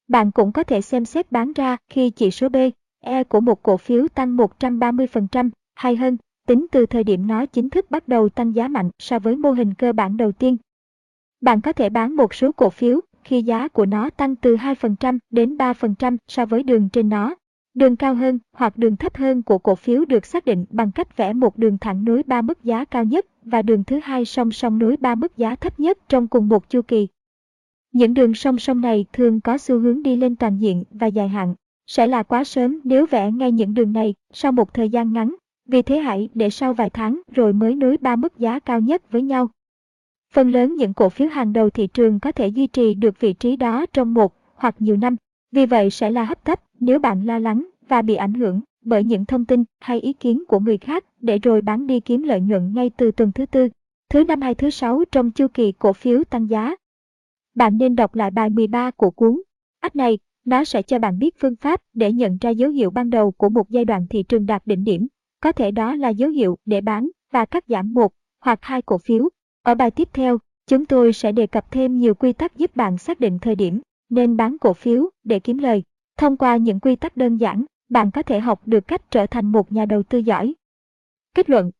Bạn 0.08 0.32
cũng 0.32 0.52
có 0.52 0.64
thể 0.64 0.82
xem 0.82 1.06
xét 1.06 1.32
bán 1.32 1.54
ra 1.54 1.78
khi 1.90 2.10
chỉ 2.10 2.32
số 2.32 2.50
B, 2.50 2.56
E 3.00 3.24
của 3.24 3.42
một 3.42 3.64
cổ 3.64 3.78
phiếu 3.78 4.08
tăng 4.08 4.38
130% 4.38 5.50
hay 5.76 5.96
hơn, 5.96 6.18
tính 6.48 6.66
từ 6.72 6.86
thời 6.86 7.04
điểm 7.04 7.28
nó 7.28 7.46
chính 7.46 7.70
thức 7.70 7.92
bắt 7.92 8.08
đầu 8.08 8.30
tăng 8.30 8.56
giá 8.56 8.68
mạnh 8.68 8.90
so 9.00 9.20
với 9.20 9.36
mô 9.36 9.52
hình 9.52 9.74
cơ 9.74 9.94
bản 9.94 10.18
đầu 10.18 10.32
tiên. 10.32 10.58
Bạn 11.42 11.62
có 11.62 11.74
thể 11.74 11.90
bán 11.90 12.16
một 12.16 12.34
số 12.34 12.52
cổ 12.52 12.70
phiếu 12.70 13.00
khi 13.24 13.42
giá 13.42 13.68
của 13.68 13.86
nó 13.86 14.10
tăng 14.10 14.36
từ 14.36 14.56
2% 14.56 15.20
đến 15.30 15.58
3% 15.58 16.18
so 16.28 16.46
với 16.46 16.64
đường 16.64 16.90
trên 16.90 17.10
nó. 17.10 17.36
Đường 17.74 17.96
cao 17.96 18.16
hơn 18.16 18.40
hoặc 18.54 18.78
đường 18.78 18.96
thấp 18.96 19.16
hơn 19.16 19.44
của 19.44 19.58
cổ 19.58 19.76
phiếu 19.76 20.06
được 20.06 20.26
xác 20.26 20.46
định 20.46 20.66
bằng 20.70 20.92
cách 20.92 21.18
vẽ 21.18 21.34
một 21.34 21.58
đường 21.58 21.78
thẳng 21.78 22.06
nối 22.06 22.24
ba 22.24 22.42
mức 22.42 22.64
giá 22.64 22.86
cao 22.86 23.04
nhất 23.04 23.26
và 23.44 23.62
đường 23.62 23.84
thứ 23.84 24.00
hai 24.04 24.26
song 24.26 24.52
song 24.52 24.80
nối 24.80 24.98
ba 24.98 25.16
mức 25.16 25.38
giá 25.38 25.56
thấp 25.56 25.80
nhất 25.80 25.98
trong 26.10 26.28
cùng 26.28 26.50
một 26.50 26.70
chu 26.70 26.82
kỳ. 26.82 27.08
Những 27.92 28.14
đường 28.14 28.34
song 28.34 28.60
song 28.60 28.82
này 28.82 29.06
thường 29.14 29.42
có 29.42 29.58
xu 29.58 29.80
hướng 29.80 30.04
đi 30.04 30.16
lên 30.16 30.36
toàn 30.36 30.58
diện 30.58 30.84
và 30.92 31.08
dài 31.08 31.28
hạn. 31.28 31.56
Sẽ 31.88 32.08
là 32.08 32.24
quá 32.24 32.44
sớm 32.44 32.80
nếu 32.84 33.06
vẽ 33.06 33.32
ngay 33.32 33.52
những 33.52 33.74
đường 33.74 33.94
này 33.94 34.14
sau 34.34 34.52
một 34.52 34.74
thời 34.74 34.90
gian 34.90 35.14
ngắn, 35.14 35.36
vì 35.68 35.82
thế 35.82 36.00
hãy 36.00 36.30
để 36.34 36.50
sau 36.50 36.74
vài 36.74 36.90
tháng 36.90 37.22
rồi 37.36 37.54
mới 37.54 37.76
nối 37.76 37.98
ba 37.98 38.16
mức 38.16 38.38
giá 38.38 38.60
cao 38.60 38.80
nhất 38.80 39.12
với 39.12 39.22
nhau. 39.22 39.50
Phần 40.38 40.52
lớn 40.52 40.76
những 40.76 40.94
cổ 40.94 41.10
phiếu 41.10 41.28
hàng 41.28 41.54
đầu 41.54 41.70
thị 41.70 41.88
trường 41.88 42.20
có 42.20 42.32
thể 42.32 42.48
duy 42.48 42.68
trì 42.68 42.94
được 42.94 43.20
vị 43.20 43.34
trí 43.34 43.56
đó 43.56 43.86
trong 43.94 44.14
một 44.14 44.34
hoặc 44.56 44.76
nhiều 44.80 44.98
năm, 44.98 45.16
vì 45.52 45.66
vậy 45.66 45.90
sẽ 45.90 46.12
là 46.12 46.24
hấp 46.24 46.44
tấp 46.44 46.60
nếu 46.80 47.00
bạn 47.00 47.26
lo 47.26 47.40
lắng 47.40 47.70
và 47.88 48.02
bị 48.02 48.16
ảnh 48.16 48.34
hưởng 48.34 48.62
bởi 48.86 49.04
những 49.04 49.26
thông 49.26 49.46
tin 49.46 49.64
hay 49.80 50.00
ý 50.00 50.14
kiến 50.14 50.44
của 50.48 50.60
người 50.60 50.78
khác 50.78 51.06
để 51.22 51.38
rồi 51.38 51.62
bán 51.62 51.88
đi 51.88 52.00
kiếm 52.00 52.24
lợi 52.24 52.42
nhuận 52.42 52.74
ngay 52.74 52.90
từ 52.98 53.12
tuần 53.12 53.32
thứ 53.32 53.46
tư, 53.46 53.70
thứ 54.10 54.24
năm 54.24 54.42
hay 54.42 54.56
thứ 54.56 54.70
sáu 54.70 55.04
trong 55.12 55.32
chu 55.32 55.48
kỳ 55.48 55.72
cổ 55.72 55.94
phiếu 55.94 56.24
tăng 56.24 56.50
giá. 56.50 56.76
Bạn 57.56 57.78
nên 57.78 57.96
đọc 57.96 58.16
lại 58.16 58.32
bài 58.32 58.50
13 58.50 58.92
của 58.92 59.12
cuốn. 59.12 59.42
Ách 59.80 59.96
này, 59.96 60.20
nó 60.46 60.64
sẽ 60.64 60.82
cho 60.82 61.00
bạn 61.00 61.20
biết 61.20 61.36
phương 61.40 61.56
pháp 61.56 61.82
để 61.94 62.12
nhận 62.12 62.38
ra 62.42 62.50
dấu 62.50 62.70
hiệu 62.70 62.90
ban 62.90 63.10
đầu 63.10 63.32
của 63.32 63.50
một 63.50 63.70
giai 63.70 63.86
đoạn 63.86 64.06
thị 64.10 64.24
trường 64.24 64.46
đạt 64.46 64.62
đỉnh 64.66 64.84
điểm. 64.84 65.08
Có 65.42 65.52
thể 65.52 65.72
đó 65.72 65.96
là 65.96 66.10
dấu 66.10 66.30
hiệu 66.30 66.58
để 66.66 66.82
bán 66.82 67.10
và 67.32 67.46
cắt 67.46 67.64
giảm 67.68 67.94
một 67.94 68.14
hoặc 68.40 68.60
hai 68.62 68.82
cổ 68.82 68.98
phiếu. 68.98 69.30
Ở 69.68 69.76
bài 69.76 69.92
tiếp 69.92 70.10
theo, 70.14 70.38
chúng 70.68 70.86
tôi 70.86 71.14
sẽ 71.14 71.32
đề 71.32 71.48
cập 71.48 71.72
thêm 71.72 71.98
nhiều 71.98 72.14
quy 72.14 72.34
tắc 72.34 72.58
giúp 72.58 72.76
bạn 72.76 72.98
xác 72.98 73.20
định 73.20 73.40
thời 73.40 73.56
điểm 73.56 73.82
nên 74.10 74.38
bán 74.38 74.58
cổ 74.58 74.74
phiếu 74.74 75.10
để 75.24 75.40
kiếm 75.40 75.58
lời. 75.58 75.84
Thông 76.18 76.38
qua 76.38 76.58
những 76.58 76.80
quy 76.80 76.96
tắc 76.96 77.18
đơn 77.18 77.38
giản, 77.38 77.66
bạn 77.90 78.12
có 78.12 78.24
thể 78.24 78.40
học 78.40 78.62
được 78.66 78.88
cách 78.88 79.12
trở 79.12 79.26
thành 79.26 79.52
một 79.52 79.72
nhà 79.72 79.86
đầu 79.86 80.04
tư 80.04 80.18
giỏi. 80.18 80.54
Kết 81.36 81.50
luận 81.50 81.72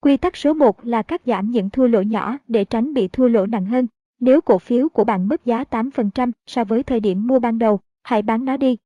Quy 0.00 0.16
tắc 0.16 0.36
số 0.36 0.54
1 0.54 0.86
là 0.86 1.02
cắt 1.02 1.22
giảm 1.26 1.50
những 1.50 1.70
thua 1.70 1.86
lỗ 1.86 2.02
nhỏ 2.02 2.38
để 2.48 2.64
tránh 2.64 2.94
bị 2.94 3.08
thua 3.08 3.28
lỗ 3.28 3.46
nặng 3.46 3.66
hơn. 3.66 3.86
Nếu 4.20 4.40
cổ 4.40 4.58
phiếu 4.58 4.88
của 4.88 5.04
bạn 5.04 5.28
mất 5.28 5.44
giá 5.44 5.64
8% 5.70 6.32
so 6.46 6.64
với 6.64 6.82
thời 6.82 7.00
điểm 7.00 7.26
mua 7.26 7.38
ban 7.38 7.58
đầu, 7.58 7.80
hãy 8.02 8.22
bán 8.22 8.44
nó 8.44 8.56
đi. 8.56 8.76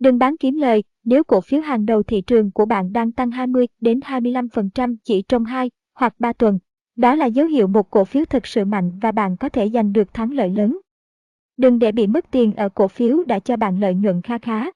Đừng 0.00 0.18
bán 0.18 0.36
kiếm 0.36 0.56
lời 0.56 0.84
nếu 1.04 1.24
cổ 1.24 1.40
phiếu 1.40 1.60
hàng 1.60 1.86
đầu 1.86 2.02
thị 2.02 2.20
trường 2.20 2.50
của 2.50 2.64
bạn 2.64 2.92
đang 2.92 3.12
tăng 3.12 3.30
20 3.30 3.66
đến 3.80 4.00
25% 4.00 4.96
chỉ 5.04 5.22
trong 5.22 5.44
2 5.44 5.70
hoặc 5.94 6.14
3 6.18 6.32
tuần. 6.32 6.58
Đó 6.96 7.14
là 7.14 7.26
dấu 7.26 7.46
hiệu 7.46 7.66
một 7.66 7.90
cổ 7.90 8.04
phiếu 8.04 8.24
thực 8.24 8.46
sự 8.46 8.64
mạnh 8.64 8.92
và 9.00 9.12
bạn 9.12 9.36
có 9.36 9.48
thể 9.48 9.70
giành 9.70 9.92
được 9.92 10.14
thắng 10.14 10.32
lợi 10.32 10.50
lớn. 10.50 10.78
Đừng 11.56 11.78
để 11.78 11.92
bị 11.92 12.06
mất 12.06 12.30
tiền 12.30 12.54
ở 12.54 12.68
cổ 12.68 12.88
phiếu 12.88 13.24
đã 13.24 13.38
cho 13.38 13.56
bạn 13.56 13.80
lợi 13.80 13.94
nhuận 13.94 14.22
kha 14.22 14.38
khá. 14.38 14.66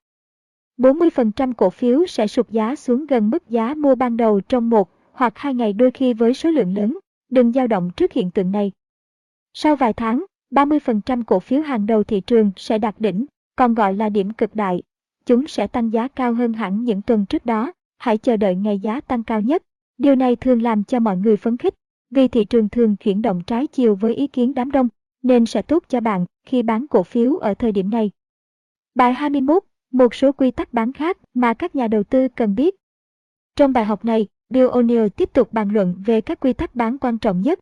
40% 0.79 1.53
cổ 1.53 1.71
phiếu 1.71 2.07
sẽ 2.07 2.27
sụt 2.27 2.51
giá 2.51 2.77
xuống 2.77 3.07
gần 3.07 3.31
mức 3.31 3.51
giá 3.51 3.75
mua 3.75 3.95
ban 3.95 4.17
đầu 4.17 4.41
trong 4.41 4.71
một 4.71 4.91
hoặc 5.13 5.33
hai 5.37 5.55
ngày 5.55 5.73
đôi 5.73 5.91
khi 5.91 6.15
với 6.15 6.35
số 6.35 6.51
lượng 6.51 6.77
lớn. 6.77 6.99
Đừng 7.31 7.53
dao 7.53 7.67
động 7.67 7.91
trước 7.97 8.13
hiện 8.13 8.31
tượng 8.31 8.53
này. 8.53 8.73
Sau 9.55 9.77
vài 9.77 9.93
tháng, 9.93 10.25
30% 10.51 11.23
cổ 11.27 11.41
phiếu 11.41 11.61
hàng 11.61 11.87
đầu 11.87 12.05
thị 12.05 12.21
trường 12.21 12.51
sẽ 12.57 12.79
đạt 12.79 12.95
đỉnh, 12.99 13.27
còn 13.57 13.75
gọi 13.75 13.95
là 13.95 14.09
điểm 14.09 14.33
cực 14.33 14.55
đại. 14.55 14.83
Chúng 15.27 15.47
sẽ 15.47 15.67
tăng 15.67 15.93
giá 15.93 16.09
cao 16.09 16.35
hơn 16.35 16.53
hẳn 16.53 16.85
những 16.85 17.03
tuần 17.03 17.27
trước 17.27 17.47
đó. 17.47 17.73
Hãy 17.99 18.19
chờ 18.19 18.37
đợi 18.37 18.55
ngày 18.55 18.79
giá 18.79 19.01
tăng 19.01 19.25
cao 19.25 19.41
nhất. 19.41 19.63
Điều 19.99 20.15
này 20.15 20.37
thường 20.37 20.63
làm 20.63 20.85
cho 20.85 21.01
mọi 21.01 21.17
người 21.17 21.37
phấn 21.37 21.57
khích, 21.57 21.75
vì 22.17 22.29
thị 22.29 22.45
trường 22.45 22.69
thường 22.69 22.97
chuyển 22.97 23.23
động 23.23 23.43
trái 23.47 23.67
chiều 23.67 23.95
với 23.95 24.15
ý 24.15 24.27
kiến 24.27 24.55
đám 24.55 24.71
đông, 24.71 24.89
nên 25.23 25.47
sẽ 25.47 25.63
tốt 25.63 25.85
cho 25.89 26.01
bạn 26.01 26.27
khi 26.47 26.63
bán 26.63 26.87
cổ 26.87 27.03
phiếu 27.03 27.37
ở 27.37 27.55
thời 27.55 27.73
điểm 27.73 27.91
này. 27.91 28.11
Bài 28.95 29.15
21 29.15 29.63
một 29.93 30.15
số 30.15 30.33
quy 30.33 30.51
tắc 30.51 30.73
bán 30.73 30.93
khác 30.93 31.19
mà 31.35 31.55
các 31.55 31.77
nhà 31.77 31.89
đầu 31.89 32.03
tư 32.03 32.29
cần 32.29 32.55
biết. 32.55 32.75
Trong 33.57 33.73
bài 33.73 33.85
học 33.85 34.05
này, 34.05 34.27
Bill 34.49 34.67
O'Neill 34.67 35.09
tiếp 35.09 35.33
tục 35.33 35.53
bàn 35.53 35.69
luận 35.73 35.95
về 36.07 36.21
các 36.21 36.41
quy 36.41 36.53
tắc 36.53 36.75
bán 36.75 36.99
quan 36.99 37.19
trọng 37.19 37.41
nhất. 37.41 37.59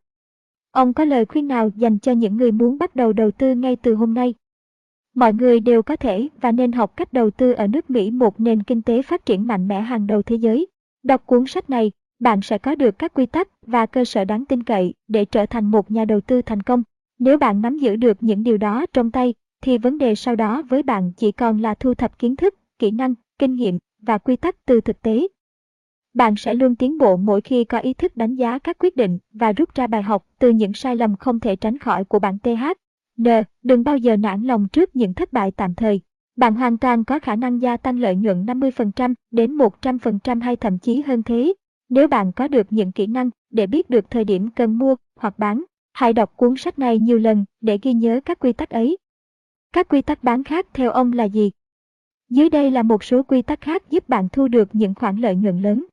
Ông 0.70 0.93
có 0.93 1.05
lời 1.05 1.24
khuyên 1.24 1.48
nào 1.48 1.70
dành 1.76 1.98
cho 1.98 2.12
những 2.12 2.36
người 2.36 2.52
muốn 2.52 2.78
bắt 2.78 2.97
đầu 2.97 3.12
đầu 3.12 3.31
tư 3.31 3.55
ngay 3.55 3.76
từ 3.76 3.94
hôm 3.94 4.14
nay? 4.14 4.35
Mọi 5.14 5.32
người 5.32 5.60
đều 5.60 5.82
có 5.82 5.97
thể 5.97 6.28
và 6.40 6.52
nên 6.52 6.72
học 6.72 6.97
cách 6.97 7.12
đầu 7.12 7.31
tư 7.31 7.52
ở 7.52 7.66
nước 7.66 7.90
Mỹ 7.90 8.10
một 8.10 8.40
nền 8.40 8.62
kinh 8.62 8.82
tế 8.82 9.02
phát 9.02 9.26
triển 9.26 9.47
mạnh 9.47 9.68
mẽ 9.68 9.81
hàng 9.81 10.06
đầu 10.06 10.22
thế 10.22 10.36
giới. 10.36 10.66
Đọc 11.02 11.26
cuốn 11.26 11.47
sách 11.47 11.70
này, 11.70 11.93
bạn 12.19 12.43
sẽ 12.43 12.59
có 12.59 12.74
được 12.74 12.99
các 12.99 13.15
quy 13.15 13.27
tắc 13.27 13.49
và 13.66 13.86
cơ 13.86 14.05
sở 14.05 14.24
đáng 14.24 14.45
tin 14.45 14.62
cậy 14.62 14.95
để 15.09 15.24
trở 15.24 15.47
thành 15.47 15.70
một 15.70 15.91
nhà 15.91 16.05
đầu 16.05 16.20
tư 16.20 16.43
thành 16.43 16.62
công. 16.62 16.82
Nếu 17.19 17.39
bạn 17.39 17.61
nắm 17.61 17.78
giữ 17.78 17.97
được 17.97 18.16
những 18.20 18.43
điều 18.43 18.59
đó 18.59 18.86
trong 18.93 19.11
tay, 19.11 19.35
thì 19.62 19.78
vấn 19.78 19.99
đề 19.99 20.15
sau 20.15 20.36
đó 20.36 20.62
với 20.62 20.82
bạn 20.82 21.12
chỉ 21.16 21.32
còn 21.32 21.59
là 21.59 21.74
thu 21.74 21.95
thập 21.95 22.19
kiến 22.19 22.36
thức, 22.36 22.55
kỹ 22.78 22.91
năng, 22.91 23.15
kinh 23.39 23.55
nghiệm 23.55 23.78
và 24.03 24.19
quy 24.19 24.36
tắc 24.36 24.66
từ 24.66 24.81
thực 24.81 25.03
tế. 25.03 25.28
Bạn 26.15 26.36
sẽ 26.36 26.55
luôn 26.55 26.77
tiến 26.77 26.99
bộ 26.99 27.16
mỗi 27.16 27.41
khi 27.41 27.65
có 27.65 27.78
ý 27.78 27.95
thức 27.95 28.16
đánh 28.16 28.35
giá 28.35 28.59
các 28.59 28.77
quyết 28.78 28.97
định 28.97 29.19
và 29.32 29.53
rút 29.53 29.74
ra 29.74 29.86
bài 29.86 30.03
học 30.03 30.27
từ 30.39 30.51
những 30.51 30.73
sai 30.73 30.97
lầm 30.97 31.16
không 31.16 31.41
thể 31.41 31.57
tránh 31.57 31.78
khỏi 31.78 32.05
của 32.05 32.19
bạn 32.19 32.39
TH. 32.39 32.65
N. 33.20 33.27
Đừng 33.62 33.85
bao 33.85 33.97
giờ 33.97 34.16
nản 34.16 34.43
lòng 34.43 34.69
trước 34.69 34.97
những 34.97 35.15
thất 35.15 35.32
bại 35.32 35.51
tạm 35.51 35.74
thời. 35.74 36.01
Bạn 36.36 36.55
hoàn 36.55 36.78
toàn 36.78 37.05
có 37.05 37.19
khả 37.19 37.36
năng 37.36 37.62
gia 37.62 37.77
tăng 37.77 37.99
lợi 37.99 38.16
nhuận 38.16 38.47
50% 38.47 39.15
đến 39.31 39.57
100% 39.57 40.41
hay 40.41 40.57
thậm 40.57 40.78
chí 40.78 41.03
hơn 41.03 41.23
thế. 41.23 41.55
Nếu 41.89 42.09
bạn 42.09 42.32
có 42.32 42.48
được 42.48 42.66
những 42.70 42.93
kỹ 42.93 43.06
năng 43.06 43.31
để 43.51 43.66
biết 43.66 43.90
được 43.90 44.11
thời 44.11 44.24
điểm 44.24 44.51
cần 44.51 44.78
mua 44.78 44.97
hoặc 45.16 45.39
bán, 45.39 45.65
hãy 45.93 46.12
đọc 46.12 46.36
cuốn 46.36 46.56
sách 46.56 46.78
này 46.78 46.98
nhiều 46.98 47.19
lần 47.19 47.44
để 47.61 47.78
ghi 47.82 47.93
nhớ 47.93 48.20
các 48.24 48.39
quy 48.39 48.52
tắc 48.52 48.70
ấy. 48.70 48.98
Các 49.73 49.89
quy 49.89 50.02
tắc 50.02 50.24
bán 50.24 50.44
khác 50.44 50.66
theo 50.73 50.90
ông 50.90 51.12
là 51.12 51.24
gì? 51.24 51.51
Dưới 52.31 52.51
đây 52.51 52.70
là 52.70 52.82
một 52.82 53.05
số 53.05 53.23
quy 53.23 53.43
tắc 53.43 53.61
khác 53.61 53.90
giúp 53.90 54.09
bạn 54.09 54.28
thu 54.28 54.48
được 54.48 54.69
những 54.73 54.94
khoản 54.94 55.16
lợi 55.16 55.36
nhuận 55.36 55.62
lớn. 55.62 55.86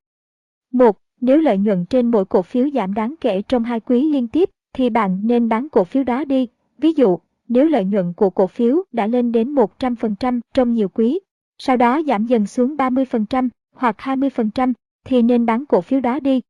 1. 0.71 0.97
Nếu 1.21 1.37
lợi 1.37 1.57
nhuận 1.57 1.85
trên 1.85 2.11
mỗi 2.11 2.25
cổ 2.25 2.41
phiếu 2.41 2.69
giảm 2.73 2.93
đáng 2.93 3.15
kể 3.21 3.41
trong 3.41 3.63
hai 3.63 3.79
quý 3.79 4.09
liên 4.09 4.27
tiếp, 4.27 4.49
thì 4.73 4.89
bạn 4.89 5.21
nên 5.23 5.49
bán 5.49 5.69
cổ 5.69 5.83
phiếu 5.83 6.03
đó 6.03 6.25
đi. 6.25 6.47
Ví 6.77 6.93
dụ, 6.93 7.19
nếu 7.47 7.65
lợi 7.65 7.85
nhuận 7.85 8.13
của 8.13 8.29
cổ 8.29 8.47
phiếu 8.47 8.83
đã 8.91 9.07
lên 9.07 9.31
đến 9.31 9.55
100% 9.55 10.39
trong 10.53 10.73
nhiều 10.73 10.89
quý, 10.89 11.19
sau 11.57 11.77
đó 11.77 12.01
giảm 12.07 12.25
dần 12.25 12.47
xuống 12.47 12.75
30% 12.75 13.49
hoặc 13.75 13.95
20%, 13.99 14.73
thì 15.03 15.21
nên 15.21 15.45
bán 15.45 15.65
cổ 15.65 15.81
phiếu 15.81 15.99
đó 15.99 16.19
đi. 16.19 16.41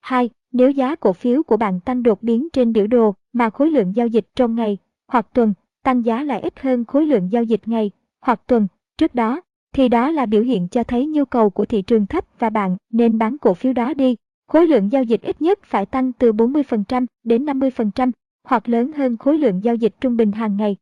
2. 0.00 0.30
Nếu 0.52 0.70
giá 0.70 0.94
cổ 0.94 1.12
phiếu 1.12 1.42
của 1.42 1.56
bạn 1.56 1.80
tăng 1.80 2.02
đột 2.02 2.22
biến 2.22 2.48
trên 2.52 2.72
biểu 2.72 2.86
đồ 2.86 3.14
mà 3.32 3.50
khối 3.50 3.70
lượng 3.70 3.96
giao 3.96 4.06
dịch 4.06 4.26
trong 4.34 4.54
ngày 4.54 4.78
hoặc 5.08 5.26
tuần 5.32 5.54
tăng 5.82 6.04
giá 6.04 6.22
lại 6.22 6.40
ít 6.40 6.60
hơn 6.60 6.84
khối 6.84 7.06
lượng 7.06 7.32
giao 7.32 7.42
dịch 7.42 7.68
ngày 7.68 7.90
hoặc 8.20 8.40
tuần 8.46 8.66
trước 8.98 9.14
đó, 9.14 9.40
thì 9.72 9.88
đó 9.88 10.10
là 10.10 10.26
biểu 10.26 10.42
hiện 10.42 10.68
cho 10.68 10.84
thấy 10.84 11.06
nhu 11.06 11.24
cầu 11.24 11.50
của 11.50 11.64
thị 11.64 11.82
trường 11.82 12.06
thấp 12.06 12.24
và 12.38 12.50
bạn 12.50 12.76
nên 12.92 13.18
bán 13.18 13.38
cổ 13.38 13.54
phiếu 13.54 13.72
đó 13.72 13.94
đi. 13.94 14.16
Khối 14.46 14.66
lượng 14.66 14.92
giao 14.92 15.02
dịch 15.02 15.22
ít 15.22 15.42
nhất 15.42 15.58
phải 15.62 15.86
tăng 15.86 16.12
từ 16.12 16.32
40% 16.32 17.06
đến 17.24 17.44
50% 17.44 18.10
hoặc 18.44 18.68
lớn 18.68 18.92
hơn 18.92 19.16
khối 19.16 19.38
lượng 19.38 19.64
giao 19.64 19.74
dịch 19.74 19.94
trung 20.00 20.16
bình 20.16 20.32
hàng 20.32 20.56
ngày. 20.56 20.76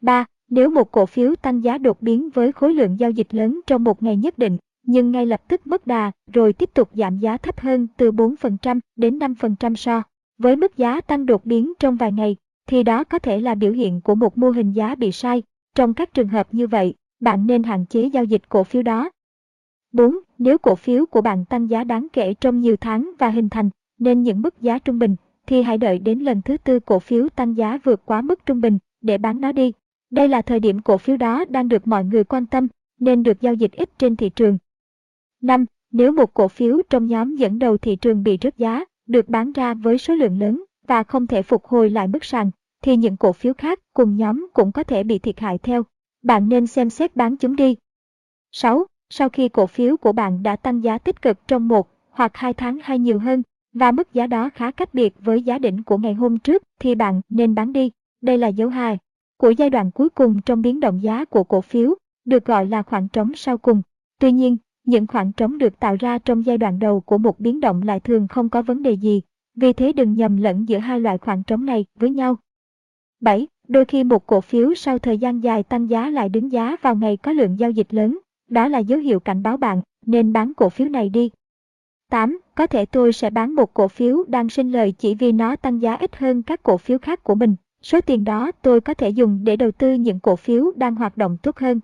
3. 0.00 0.24
Nếu 0.48 0.70
một 0.70 0.90
cổ 0.92 1.06
phiếu 1.06 1.34
tăng 1.36 1.64
giá 1.64 1.78
đột 1.78 2.02
biến 2.02 2.30
với 2.30 2.52
khối 2.52 2.74
lượng 2.74 3.00
giao 3.00 3.10
dịch 3.10 3.34
lớn 3.34 3.60
trong 3.66 3.84
một 3.84 4.02
ngày 4.02 4.16
nhất 4.16 4.38
định, 4.38 4.58
nhưng 4.82 5.10
ngay 5.10 5.26
lập 5.26 5.42
tức 5.48 5.66
mất 5.66 5.86
đà 5.86 6.12
rồi 6.32 6.52
tiếp 6.52 6.70
tục 6.74 6.90
giảm 6.94 7.18
giá 7.18 7.36
thấp 7.36 7.60
hơn 7.60 7.86
từ 7.96 8.12
4% 8.12 8.80
đến 8.96 9.18
5% 9.18 9.74
so 9.74 10.02
với 10.38 10.56
mức 10.56 10.76
giá 10.76 11.00
tăng 11.00 11.26
đột 11.26 11.46
biến 11.46 11.72
trong 11.78 11.96
vài 11.96 12.12
ngày, 12.12 12.36
thì 12.66 12.82
đó 12.82 13.04
có 13.04 13.18
thể 13.18 13.40
là 13.40 13.54
biểu 13.54 13.72
hiện 13.72 14.00
của 14.00 14.14
một 14.14 14.38
mô 14.38 14.50
hình 14.50 14.72
giá 14.72 14.94
bị 14.94 15.12
sai. 15.12 15.42
Trong 15.74 15.94
các 15.94 16.14
trường 16.14 16.28
hợp 16.28 16.48
như 16.52 16.66
vậy, 16.66 16.94
bạn 17.20 17.46
nên 17.46 17.62
hạn 17.62 17.86
chế 17.86 18.06
giao 18.06 18.24
dịch 18.24 18.48
cổ 18.48 18.64
phiếu 18.64 18.82
đó. 18.82 19.10
4. 19.92 20.18
Nếu 20.38 20.58
cổ 20.58 20.74
phiếu 20.74 21.06
của 21.06 21.20
bạn 21.20 21.44
tăng 21.44 21.70
giá 21.70 21.84
đáng 21.84 22.06
kể 22.12 22.34
trong 22.34 22.60
nhiều 22.60 22.76
tháng 22.76 23.10
và 23.18 23.28
hình 23.28 23.48
thành 23.48 23.70
nên 23.98 24.22
những 24.22 24.42
mức 24.42 24.60
giá 24.60 24.78
trung 24.78 24.98
bình, 24.98 25.16
thì 25.46 25.62
hãy 25.62 25.78
đợi 25.78 25.98
đến 25.98 26.18
lần 26.18 26.42
thứ 26.42 26.56
tư 26.56 26.80
cổ 26.80 26.98
phiếu 26.98 27.28
tăng 27.28 27.56
giá 27.56 27.78
vượt 27.84 28.02
quá 28.06 28.20
mức 28.20 28.46
trung 28.46 28.60
bình 28.60 28.78
để 29.00 29.18
bán 29.18 29.40
nó 29.40 29.52
đi. 29.52 29.72
Đây 30.10 30.28
là 30.28 30.42
thời 30.42 30.60
điểm 30.60 30.82
cổ 30.82 30.98
phiếu 30.98 31.16
đó 31.16 31.44
đang 31.48 31.68
được 31.68 31.86
mọi 31.86 32.04
người 32.04 32.24
quan 32.24 32.46
tâm, 32.46 32.68
nên 33.00 33.22
được 33.22 33.40
giao 33.40 33.54
dịch 33.54 33.72
ít 33.72 33.90
trên 33.98 34.16
thị 34.16 34.28
trường. 34.28 34.58
5. 35.42 35.64
Nếu 35.92 36.12
một 36.12 36.34
cổ 36.34 36.48
phiếu 36.48 36.80
trong 36.90 37.06
nhóm 37.06 37.36
dẫn 37.36 37.58
đầu 37.58 37.78
thị 37.78 37.96
trường 37.96 38.22
bị 38.22 38.38
rớt 38.42 38.56
giá, 38.56 38.84
được 39.06 39.28
bán 39.28 39.52
ra 39.52 39.74
với 39.74 39.98
số 39.98 40.14
lượng 40.14 40.38
lớn 40.38 40.64
và 40.86 41.02
không 41.02 41.26
thể 41.26 41.42
phục 41.42 41.64
hồi 41.64 41.90
lại 41.90 42.08
mức 42.08 42.24
sàn, 42.24 42.50
thì 42.82 42.96
những 42.96 43.16
cổ 43.16 43.32
phiếu 43.32 43.54
khác 43.54 43.78
cùng 43.94 44.16
nhóm 44.16 44.48
cũng 44.54 44.72
có 44.72 44.82
thể 44.82 45.02
bị 45.02 45.18
thiệt 45.18 45.40
hại 45.40 45.58
theo. 45.58 45.82
Bạn 46.22 46.48
nên 46.48 46.66
xem 46.66 46.90
xét 46.90 47.16
bán 47.16 47.36
chúng 47.36 47.56
đi. 47.56 47.76
6. 48.52 48.86
Sau 49.10 49.28
khi 49.28 49.48
cổ 49.48 49.66
phiếu 49.66 49.96
của 49.96 50.12
bạn 50.12 50.42
đã 50.42 50.56
tăng 50.56 50.84
giá 50.84 50.98
tích 50.98 51.22
cực 51.22 51.48
trong 51.48 51.68
một 51.68 51.88
hoặc 52.10 52.36
hai 52.36 52.54
tháng 52.54 52.78
hay 52.82 52.98
nhiều 52.98 53.18
hơn, 53.18 53.42
và 53.72 53.92
mức 53.92 54.14
giá 54.14 54.26
đó 54.26 54.50
khá 54.54 54.70
cách 54.70 54.94
biệt 54.94 55.14
với 55.18 55.42
giá 55.42 55.58
đỉnh 55.58 55.82
của 55.82 55.98
ngày 55.98 56.14
hôm 56.14 56.38
trước 56.38 56.62
thì 56.78 56.94
bạn 56.94 57.20
nên 57.28 57.54
bán 57.54 57.72
đi. 57.72 57.90
Đây 58.20 58.38
là 58.38 58.48
dấu 58.48 58.68
hài 58.68 58.98
của 59.36 59.50
giai 59.50 59.70
đoạn 59.70 59.90
cuối 59.90 60.08
cùng 60.08 60.42
trong 60.42 60.62
biến 60.62 60.80
động 60.80 61.02
giá 61.02 61.24
của 61.24 61.44
cổ 61.44 61.60
phiếu, 61.60 61.94
được 62.24 62.44
gọi 62.44 62.66
là 62.66 62.82
khoảng 62.82 63.08
trống 63.08 63.32
sau 63.34 63.58
cùng. 63.58 63.82
Tuy 64.18 64.32
nhiên, 64.32 64.56
những 64.84 65.06
khoảng 65.06 65.32
trống 65.32 65.58
được 65.58 65.80
tạo 65.80 65.96
ra 66.00 66.18
trong 66.18 66.46
giai 66.46 66.58
đoạn 66.58 66.78
đầu 66.78 67.00
của 67.00 67.18
một 67.18 67.40
biến 67.40 67.60
động 67.60 67.82
lại 67.82 68.00
thường 68.00 68.28
không 68.28 68.48
có 68.48 68.62
vấn 68.62 68.82
đề 68.82 68.92
gì, 68.92 69.22
vì 69.54 69.72
thế 69.72 69.92
đừng 69.92 70.14
nhầm 70.14 70.36
lẫn 70.36 70.68
giữa 70.68 70.78
hai 70.78 71.00
loại 71.00 71.18
khoảng 71.18 71.42
trống 71.42 71.66
này 71.66 71.86
với 71.98 72.10
nhau. 72.10 72.36
7. 73.20 73.46
Đôi 73.68 73.84
khi 73.84 74.04
một 74.04 74.26
cổ 74.26 74.40
phiếu 74.40 74.74
sau 74.74 74.98
thời 74.98 75.18
gian 75.18 75.42
dài 75.42 75.62
tăng 75.62 75.90
giá 75.90 76.10
lại 76.10 76.28
đứng 76.28 76.52
giá 76.52 76.76
vào 76.82 76.96
ngày 76.96 77.16
có 77.16 77.32
lượng 77.32 77.58
giao 77.58 77.70
dịch 77.70 77.94
lớn, 77.94 78.18
đó 78.48 78.68
là 78.68 78.78
dấu 78.78 78.98
hiệu 78.98 79.20
cảnh 79.20 79.42
báo 79.42 79.56
bạn 79.56 79.80
nên 80.06 80.32
bán 80.32 80.54
cổ 80.54 80.68
phiếu 80.68 80.88
này 80.88 81.08
đi. 81.08 81.30
8. 82.10 82.40
Có 82.54 82.66
thể 82.66 82.86
tôi 82.86 83.12
sẽ 83.12 83.30
bán 83.30 83.54
một 83.54 83.74
cổ 83.74 83.88
phiếu 83.88 84.24
đang 84.28 84.48
sinh 84.48 84.72
lời 84.72 84.92
chỉ 84.92 85.14
vì 85.14 85.32
nó 85.32 85.56
tăng 85.56 85.82
giá 85.82 85.94
ít 85.94 86.16
hơn 86.16 86.42
các 86.42 86.62
cổ 86.62 86.76
phiếu 86.76 86.98
khác 86.98 87.24
của 87.24 87.34
mình. 87.34 87.56
Số 87.82 88.00
tiền 88.00 88.24
đó 88.24 88.52
tôi 88.62 88.80
có 88.80 88.94
thể 88.94 89.08
dùng 89.08 89.40
để 89.44 89.56
đầu 89.56 89.70
tư 89.70 89.94
những 89.94 90.20
cổ 90.20 90.36
phiếu 90.36 90.72
đang 90.76 90.94
hoạt 90.94 91.16
động 91.16 91.36
tốt 91.42 91.58
hơn. 91.58 91.80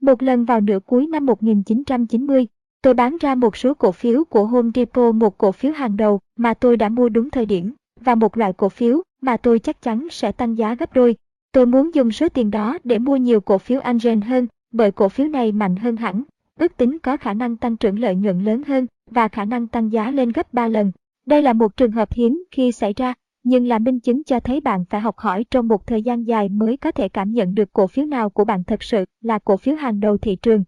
Một 0.00 0.22
lần 0.22 0.44
vào 0.44 0.60
nửa 0.60 0.78
cuối 0.86 1.06
năm 1.06 1.26
1990, 1.26 2.46
tôi 2.82 2.94
bán 2.94 3.16
ra 3.20 3.34
một 3.34 3.56
số 3.56 3.74
cổ 3.74 3.92
phiếu 3.92 4.24
của 4.24 4.46
Home 4.46 4.70
Depot 4.74 5.14
một 5.14 5.38
cổ 5.38 5.52
phiếu 5.52 5.72
hàng 5.72 5.96
đầu 5.96 6.20
mà 6.36 6.54
tôi 6.54 6.76
đã 6.76 6.88
mua 6.88 7.08
đúng 7.08 7.30
thời 7.30 7.46
điểm, 7.46 7.74
và 8.00 8.14
một 8.14 8.36
loại 8.36 8.52
cổ 8.52 8.68
phiếu 8.68 9.02
mà 9.22 9.36
tôi 9.36 9.58
chắc 9.58 9.82
chắn 9.82 10.08
sẽ 10.10 10.32
tăng 10.32 10.58
giá 10.58 10.74
gấp 10.74 10.94
đôi. 10.94 11.16
Tôi 11.52 11.66
muốn 11.66 11.94
dùng 11.94 12.12
số 12.12 12.28
tiền 12.28 12.50
đó 12.50 12.78
để 12.84 12.98
mua 12.98 13.16
nhiều 13.16 13.40
cổ 13.40 13.58
phiếu 13.58 13.80
Angel 13.80 14.18
hơn, 14.18 14.46
bởi 14.72 14.90
cổ 14.90 15.08
phiếu 15.08 15.28
này 15.28 15.52
mạnh 15.52 15.76
hơn 15.76 15.96
hẳn, 15.96 16.22
ước 16.58 16.76
tính 16.76 16.98
có 16.98 17.16
khả 17.16 17.34
năng 17.34 17.56
tăng 17.56 17.76
trưởng 17.76 17.98
lợi 17.98 18.14
nhuận 18.14 18.44
lớn 18.44 18.62
hơn 18.66 18.86
và 19.10 19.28
khả 19.28 19.44
năng 19.44 19.66
tăng 19.66 19.92
giá 19.92 20.10
lên 20.10 20.32
gấp 20.32 20.54
3 20.54 20.68
lần. 20.68 20.92
Đây 21.26 21.42
là 21.42 21.52
một 21.52 21.76
trường 21.76 21.92
hợp 21.92 22.12
hiếm 22.12 22.44
khi 22.50 22.72
xảy 22.72 22.92
ra, 22.96 23.14
nhưng 23.42 23.66
là 23.66 23.78
minh 23.78 24.00
chứng 24.00 24.24
cho 24.24 24.40
thấy 24.40 24.60
bạn 24.60 24.84
phải 24.90 25.00
học 25.00 25.18
hỏi 25.18 25.44
trong 25.50 25.68
một 25.68 25.86
thời 25.86 26.02
gian 26.02 26.26
dài 26.26 26.48
mới 26.48 26.76
có 26.76 26.92
thể 26.92 27.08
cảm 27.08 27.32
nhận 27.32 27.54
được 27.54 27.72
cổ 27.72 27.86
phiếu 27.86 28.06
nào 28.06 28.30
của 28.30 28.44
bạn 28.44 28.64
thật 28.64 28.82
sự 28.82 29.04
là 29.20 29.38
cổ 29.38 29.56
phiếu 29.56 29.74
hàng 29.74 30.00
đầu 30.00 30.18
thị 30.18 30.36
trường. 30.36 30.64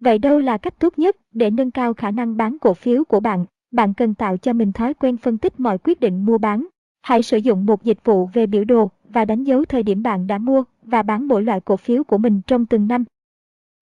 Vậy 0.00 0.18
đâu 0.18 0.38
là 0.38 0.58
cách 0.58 0.78
tốt 0.78 0.98
nhất 0.98 1.16
để 1.32 1.50
nâng 1.50 1.70
cao 1.70 1.94
khả 1.94 2.10
năng 2.10 2.36
bán 2.36 2.58
cổ 2.58 2.74
phiếu 2.74 3.04
của 3.04 3.20
bạn? 3.20 3.44
Bạn 3.70 3.94
cần 3.94 4.14
tạo 4.14 4.36
cho 4.36 4.52
mình 4.52 4.72
thói 4.72 4.94
quen 4.94 5.16
phân 5.16 5.38
tích 5.38 5.60
mọi 5.60 5.78
quyết 5.78 6.00
định 6.00 6.26
mua 6.26 6.38
bán. 6.38 6.66
Hãy 7.02 7.22
sử 7.22 7.36
dụng 7.36 7.66
một 7.66 7.84
dịch 7.84 7.98
vụ 8.04 8.26
về 8.26 8.46
biểu 8.46 8.64
đồ 8.64 8.90
và 9.08 9.24
đánh 9.24 9.44
dấu 9.44 9.64
thời 9.64 9.82
điểm 9.82 10.02
bạn 10.02 10.26
đã 10.26 10.38
mua 10.38 10.64
và 10.82 11.02
bán 11.02 11.28
mỗi 11.28 11.42
loại 11.42 11.60
cổ 11.60 11.76
phiếu 11.76 12.04
của 12.04 12.18
mình 12.18 12.40
trong 12.46 12.66
từng 12.66 12.88
năm. 12.88 13.04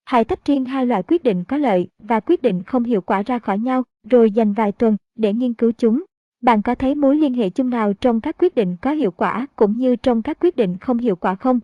Hãy 0.04 0.24
tách 0.24 0.44
riêng 0.44 0.64
hai 0.64 0.86
loại 0.86 1.02
quyết 1.02 1.22
định 1.22 1.44
có 1.44 1.56
lợi 1.56 1.88
và 1.98 2.20
quyết 2.20 2.42
định 2.42 2.62
không 2.62 2.84
hiệu 2.84 3.00
quả 3.00 3.22
ra 3.22 3.38
khỏi 3.38 3.58
nhau, 3.58 3.82
rồi 4.10 4.30
dành 4.30 4.52
vài 4.52 4.72
tuần 4.72 4.96
để 5.14 5.32
nghiên 5.32 5.54
cứu 5.54 5.72
chúng. 5.78 6.04
Bạn 6.46 6.62
có 6.62 6.74
thấy 6.74 6.94
mối 6.94 7.16
liên 7.16 7.34
hệ 7.34 7.50
chung 7.50 7.70
nào 7.70 7.92
trong 7.92 8.20
các 8.20 8.36
quyết 8.38 8.54
định 8.54 8.76
có 8.82 8.90
hiệu 8.90 9.10
quả 9.10 9.46
cũng 9.56 9.78
như 9.78 9.96
trong 9.96 10.22
các 10.22 10.38
quyết 10.40 10.56
định 10.56 10.76
không 10.78 10.98
hiệu 10.98 11.16
quả 11.16 11.34
không? 11.34 11.60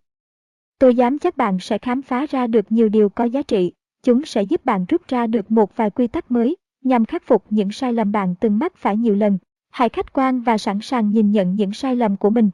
Tôi 0.78 0.94
dám 0.94 1.18
chắc 1.18 1.36
bạn 1.36 1.58
sẽ 1.60 1.78
khám 1.78 2.02
phá 2.02 2.26
ra 2.30 2.46
được 2.46 2.72
nhiều 2.72 2.88
điều 2.88 3.08
có 3.08 3.24
giá 3.24 3.42
trị. 3.42 3.72
Chúng 4.02 4.24
sẽ 4.24 4.42
giúp 4.42 4.64
bạn 4.64 4.84
rút 4.88 5.08
ra 5.08 5.26
được 5.26 5.50
một 5.50 5.76
vài 5.76 5.90
quy 5.90 6.06
tắc 6.06 6.30
mới 6.30 6.56
nhằm 6.84 7.04
khắc 7.04 7.26
phục 7.26 7.44
những 7.50 7.72
sai 7.72 7.92
lầm 7.92 8.12
bạn 8.12 8.34
từng 8.40 8.58
mắc 8.58 8.76
phải 8.76 8.96
nhiều 8.96 9.14
lần. 9.14 9.38
Hãy 9.70 9.88
khách 9.88 10.12
quan 10.12 10.40
và 10.40 10.58
sẵn 10.58 10.78
sàng 10.82 11.10
nhìn 11.10 11.30
nhận 11.30 11.54
những 11.54 11.72
sai 11.72 11.96
lầm 11.96 12.16
của 12.16 12.30
mình. 12.30 12.50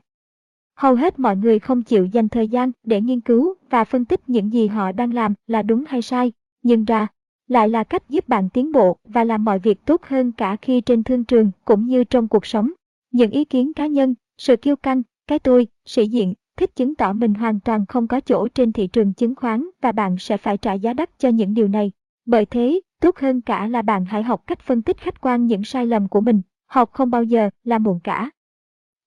Hầu 0.77 0.95
hết 0.95 1.19
mọi 1.19 1.37
người 1.37 1.59
không 1.59 1.83
chịu 1.83 2.07
dành 2.07 2.29
thời 2.29 2.49
gian 2.49 2.73
để 2.85 3.01
nghiên 3.01 3.21
cứu 3.21 3.55
và 3.71 3.85
phân 3.85 4.05
tích 4.05 4.21
những 4.27 4.53
gì 4.53 4.67
họ 4.67 4.93
đang 4.93 5.15
làm 5.15 5.35
là 5.47 5.63
đúng 5.63 5.85
hay 5.89 6.03
sai, 6.03 6.33
nhưng 6.63 6.85
ra 6.85 7.07
lại 7.49 7.69
là 7.69 7.85
cách 7.85 8.09
giúp 8.09 8.29
bạn 8.29 8.49
tiến 8.49 8.73
bộ 8.73 8.97
và 9.05 9.25
làm 9.25 9.45
mọi 9.45 9.59
việc 9.59 9.85
tốt 9.85 10.03
hơn 10.05 10.33
cả 10.33 10.57
khi 10.63 10.81
trên 10.81 11.05
thương 11.05 11.25
trường 11.25 11.51
cũng 11.65 11.87
như 11.87 12.05
trong 12.05 12.29
cuộc 12.29 12.47
sống. 12.47 12.73
Những 13.11 13.31
ý 13.31 13.45
kiến 13.45 13.73
cá 13.73 13.87
nhân, 13.87 14.15
sự 14.39 14.57
kiêu 14.57 14.77
căng, 14.77 15.03
cái 15.27 15.39
tôi, 15.39 15.67
sĩ 15.85 16.07
diện, 16.07 16.35
thích 16.57 16.77
chứng 16.77 16.95
tỏ 16.95 17.13
mình 17.13 17.35
hoàn 17.35 17.61
toàn 17.61 17.87
không 17.87 18.07
có 18.07 18.21
chỗ 18.21 18.49
trên 18.49 18.73
thị 18.73 18.87
trường 18.87 19.13
chứng 19.13 19.35
khoán 19.35 19.69
và 19.81 19.93
bạn 19.93 20.17
sẽ 20.19 20.37
phải 20.37 20.57
trả 20.57 20.73
giá 20.73 20.93
đắt 20.93 21.19
cho 21.19 21.29
những 21.29 21.55
điều 21.55 21.69
này. 21.69 21.93
Bởi 22.27 22.47
thế, 22.47 22.81
tốt 23.01 23.19
hơn 23.19 23.41
cả 23.41 23.67
là 23.67 23.83
bạn 23.83 24.05
hãy 24.05 24.23
học 24.23 24.47
cách 24.47 24.61
phân 24.61 24.83
tích 24.83 24.99
khách 25.01 25.21
quan 25.21 25.47
những 25.47 25.65
sai 25.65 25.87
lầm 25.87 26.09
của 26.09 26.21
mình, 26.21 26.43
học 26.67 26.93
không 26.93 27.11
bao 27.11 27.23
giờ 27.23 27.51
là 27.65 27.79
muộn 27.79 28.01
cả. 28.05 28.31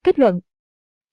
Kết 0.03 0.19
luận 0.19 0.39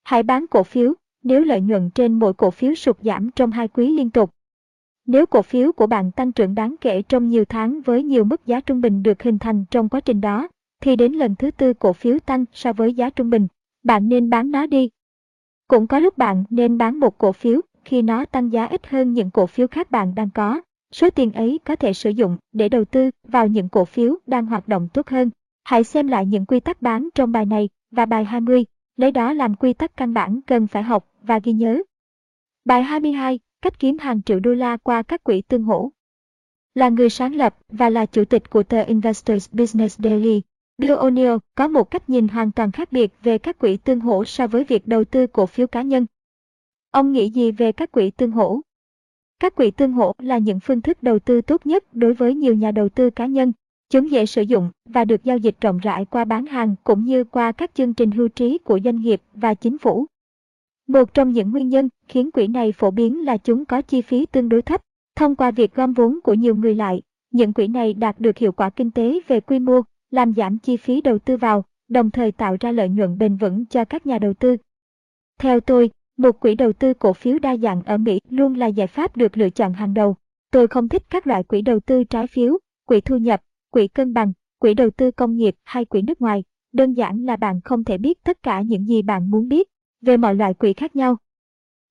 Hãy 0.04 0.22
bán 0.22 0.46
cổ 0.46 0.62
phiếu 0.62 0.94
nếu 1.22 1.44
lợi 1.44 1.60
nhuận 1.60 1.90
trên 1.90 2.18
mỗi 2.18 2.34
cổ 2.34 2.50
phiếu 2.50 2.74
sụt 2.74 2.96
giảm 3.02 3.30
trong 3.30 3.50
hai 3.50 3.68
quý 3.68 3.92
liên 3.96 4.10
tục. 4.10 4.34
Nếu 5.08 5.26
cổ 5.26 5.42
phiếu 5.42 5.72
của 5.72 5.86
bạn 5.86 6.10
tăng 6.10 6.32
trưởng 6.32 6.54
đáng 6.54 6.74
kể 6.80 7.02
trong 7.02 7.28
nhiều 7.28 7.44
tháng 7.44 7.80
với 7.80 8.02
nhiều 8.02 8.24
mức 8.24 8.46
giá 8.46 8.60
trung 8.60 8.80
bình 8.80 9.02
được 9.02 9.22
hình 9.22 9.38
thành 9.38 9.64
trong 9.70 9.88
quá 9.88 10.00
trình 10.00 10.20
đó, 10.20 10.48
thì 10.80 10.96
đến 10.96 11.12
lần 11.12 11.34
thứ 11.34 11.50
tư 11.50 11.74
cổ 11.74 11.92
phiếu 11.92 12.18
tăng 12.18 12.44
so 12.52 12.72
với 12.72 12.94
giá 12.94 13.10
trung 13.10 13.30
bình, 13.30 13.48
bạn 13.82 14.08
nên 14.08 14.30
bán 14.30 14.50
nó 14.50 14.66
đi. 14.66 14.90
Cũng 15.68 15.86
có 15.86 15.98
lúc 15.98 16.18
bạn 16.18 16.44
nên 16.50 16.78
bán 16.78 17.00
một 17.00 17.18
cổ 17.18 17.32
phiếu 17.32 17.60
khi 17.84 18.02
nó 18.02 18.24
tăng 18.24 18.52
giá 18.52 18.66
ít 18.66 18.86
hơn 18.86 19.12
những 19.12 19.30
cổ 19.30 19.46
phiếu 19.46 19.66
khác 19.66 19.90
bạn 19.90 20.14
đang 20.14 20.30
có. 20.30 20.60
Số 20.92 21.10
tiền 21.10 21.32
ấy 21.32 21.58
có 21.64 21.76
thể 21.76 21.92
sử 21.92 22.10
dụng 22.10 22.36
để 22.52 22.68
đầu 22.68 22.84
tư 22.84 23.10
vào 23.24 23.46
những 23.46 23.68
cổ 23.68 23.84
phiếu 23.84 24.16
đang 24.26 24.46
hoạt 24.46 24.68
động 24.68 24.88
tốt 24.94 25.08
hơn. 25.08 25.30
Hãy 25.64 25.84
xem 25.84 26.08
lại 26.08 26.26
những 26.26 26.46
quy 26.46 26.60
tắc 26.60 26.82
bán 26.82 27.08
trong 27.14 27.32
bài 27.32 27.46
này 27.46 27.68
và 27.90 28.06
bài 28.06 28.24
20 28.24 28.64
lấy 28.96 29.10
đó 29.10 29.32
làm 29.32 29.54
quy 29.54 29.72
tắc 29.72 29.96
căn 29.96 30.14
bản 30.14 30.40
cần 30.46 30.66
phải 30.66 30.82
học 30.82 31.08
và 31.22 31.38
ghi 31.38 31.52
nhớ. 31.52 31.82
Bài 32.64 32.82
22, 32.82 33.40
cách 33.62 33.78
kiếm 33.78 33.98
hàng 33.98 34.22
triệu 34.22 34.40
đô 34.40 34.54
la 34.54 34.76
qua 34.76 35.02
các 35.02 35.24
quỹ 35.24 35.42
tương 35.42 35.62
hỗ. 35.62 35.90
Là 36.74 36.88
người 36.88 37.10
sáng 37.10 37.34
lập 37.34 37.58
và 37.68 37.90
là 37.90 38.06
chủ 38.06 38.24
tịch 38.24 38.50
của 38.50 38.62
tờ 38.62 38.82
Investors 38.82 39.48
Business 39.52 40.00
Daily, 40.00 40.42
Bill 40.78 40.92
O'Neill 40.92 41.38
có 41.54 41.68
một 41.68 41.90
cách 41.90 42.10
nhìn 42.10 42.28
hoàn 42.28 42.52
toàn 42.52 42.72
khác 42.72 42.92
biệt 42.92 43.12
về 43.22 43.38
các 43.38 43.58
quỹ 43.58 43.76
tương 43.76 44.00
hỗ 44.00 44.24
so 44.24 44.46
với 44.46 44.64
việc 44.64 44.86
đầu 44.86 45.04
tư 45.04 45.26
cổ 45.26 45.46
phiếu 45.46 45.66
cá 45.66 45.82
nhân. 45.82 46.06
Ông 46.90 47.12
nghĩ 47.12 47.30
gì 47.30 47.52
về 47.52 47.72
các 47.72 47.92
quỹ 47.92 48.10
tương 48.10 48.30
hỗ? 48.30 48.60
Các 49.40 49.54
quỹ 49.54 49.70
tương 49.70 49.92
hỗ 49.92 50.12
là 50.18 50.38
những 50.38 50.60
phương 50.60 50.82
thức 50.82 51.02
đầu 51.02 51.18
tư 51.18 51.40
tốt 51.40 51.66
nhất 51.66 51.84
đối 51.92 52.14
với 52.14 52.34
nhiều 52.34 52.54
nhà 52.54 52.70
đầu 52.70 52.88
tư 52.88 53.10
cá 53.10 53.26
nhân 53.26 53.52
Chúng 53.90 54.10
dễ 54.10 54.26
sử 54.26 54.42
dụng 54.42 54.70
và 54.84 55.04
được 55.04 55.24
giao 55.24 55.38
dịch 55.38 55.60
rộng 55.60 55.78
rãi 55.78 56.04
qua 56.04 56.24
bán 56.24 56.46
hàng 56.46 56.74
cũng 56.84 57.04
như 57.04 57.24
qua 57.24 57.52
các 57.52 57.74
chương 57.74 57.94
trình 57.94 58.10
hưu 58.10 58.28
trí 58.28 58.58
của 58.58 58.80
doanh 58.84 59.00
nghiệp 59.00 59.22
và 59.34 59.54
chính 59.54 59.78
phủ. 59.78 60.06
Một 60.88 61.14
trong 61.14 61.32
những 61.32 61.50
nguyên 61.50 61.68
nhân 61.68 61.88
khiến 62.08 62.30
quỹ 62.30 62.46
này 62.46 62.72
phổ 62.72 62.90
biến 62.90 63.24
là 63.24 63.36
chúng 63.36 63.64
có 63.64 63.82
chi 63.82 64.02
phí 64.02 64.26
tương 64.26 64.48
đối 64.48 64.62
thấp. 64.62 64.80
Thông 65.16 65.36
qua 65.36 65.50
việc 65.50 65.74
gom 65.74 65.92
vốn 65.92 66.18
của 66.24 66.34
nhiều 66.34 66.56
người 66.56 66.74
lại, 66.74 67.02
những 67.30 67.52
quỹ 67.52 67.68
này 67.68 67.94
đạt 67.94 68.20
được 68.20 68.38
hiệu 68.38 68.52
quả 68.52 68.70
kinh 68.70 68.90
tế 68.90 69.20
về 69.28 69.40
quy 69.40 69.58
mô, 69.58 69.80
làm 70.10 70.34
giảm 70.34 70.58
chi 70.58 70.76
phí 70.76 71.00
đầu 71.00 71.18
tư 71.18 71.36
vào, 71.36 71.64
đồng 71.88 72.10
thời 72.10 72.32
tạo 72.32 72.56
ra 72.60 72.72
lợi 72.72 72.88
nhuận 72.88 73.18
bền 73.18 73.36
vững 73.36 73.66
cho 73.66 73.84
các 73.84 74.06
nhà 74.06 74.18
đầu 74.18 74.34
tư. 74.34 74.56
Theo 75.38 75.60
tôi, 75.60 75.90
một 76.16 76.40
quỹ 76.40 76.54
đầu 76.54 76.72
tư 76.72 76.94
cổ 76.94 77.12
phiếu 77.12 77.38
đa 77.38 77.56
dạng 77.56 77.82
ở 77.82 77.96
Mỹ 77.96 78.20
luôn 78.30 78.54
là 78.54 78.66
giải 78.66 78.86
pháp 78.86 79.16
được 79.16 79.38
lựa 79.38 79.50
chọn 79.50 79.72
hàng 79.72 79.94
đầu. 79.94 80.16
Tôi 80.50 80.66
không 80.68 80.88
thích 80.88 81.02
các 81.10 81.26
loại 81.26 81.42
quỹ 81.42 81.62
đầu 81.62 81.80
tư 81.80 82.04
trái 82.04 82.26
phiếu, 82.26 82.58
quỹ 82.86 83.00
thu 83.00 83.16
nhập, 83.16 83.42
quỹ 83.70 83.88
cân 83.88 84.14
bằng, 84.14 84.32
quỹ 84.58 84.74
đầu 84.74 84.90
tư 84.90 85.10
công 85.10 85.36
nghiệp 85.36 85.54
hay 85.64 85.84
quỹ 85.84 86.02
nước 86.02 86.20
ngoài. 86.20 86.44
Đơn 86.72 86.92
giản 86.92 87.24
là 87.24 87.36
bạn 87.36 87.60
không 87.64 87.84
thể 87.84 87.98
biết 87.98 88.24
tất 88.24 88.42
cả 88.42 88.60
những 88.60 88.84
gì 88.84 89.02
bạn 89.02 89.30
muốn 89.30 89.48
biết 89.48 89.68
về 90.00 90.16
mọi 90.16 90.34
loại 90.34 90.54
quỹ 90.54 90.72
khác 90.72 90.96
nhau. 90.96 91.16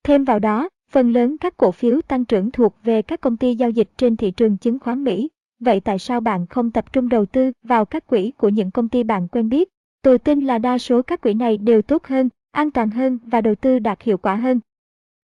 Thêm 0.03 0.23
vào 0.23 0.39
đó, 0.39 0.69
phần 0.91 1.11
lớn 1.11 1.37
các 1.37 1.57
cổ 1.57 1.71
phiếu 1.71 2.01
tăng 2.01 2.25
trưởng 2.25 2.51
thuộc 2.51 2.75
về 2.83 3.01
các 3.01 3.21
công 3.21 3.37
ty 3.37 3.55
giao 3.55 3.69
dịch 3.69 3.89
trên 3.97 4.17
thị 4.17 4.31
trường 4.31 4.57
chứng 4.57 4.79
khoán 4.79 5.03
Mỹ. 5.03 5.29
Vậy 5.59 5.79
tại 5.79 5.99
sao 5.99 6.19
bạn 6.19 6.47
không 6.47 6.71
tập 6.71 6.93
trung 6.93 7.09
đầu 7.09 7.25
tư 7.25 7.51
vào 7.63 7.85
các 7.85 8.07
quỹ 8.07 8.31
của 8.37 8.49
những 8.49 8.71
công 8.71 8.89
ty 8.89 9.03
bạn 9.03 9.27
quen 9.27 9.49
biết? 9.49 9.69
Tôi 10.01 10.19
tin 10.19 10.39
là 10.39 10.57
đa 10.57 10.77
số 10.77 11.01
các 11.01 11.21
quỹ 11.21 11.33
này 11.33 11.57
đều 11.57 11.81
tốt 11.81 12.07
hơn, 12.07 12.29
an 12.51 12.71
toàn 12.71 12.89
hơn 12.89 13.19
và 13.25 13.41
đầu 13.41 13.55
tư 13.55 13.79
đạt 13.79 14.01
hiệu 14.01 14.17
quả 14.17 14.35
hơn. 14.35 14.59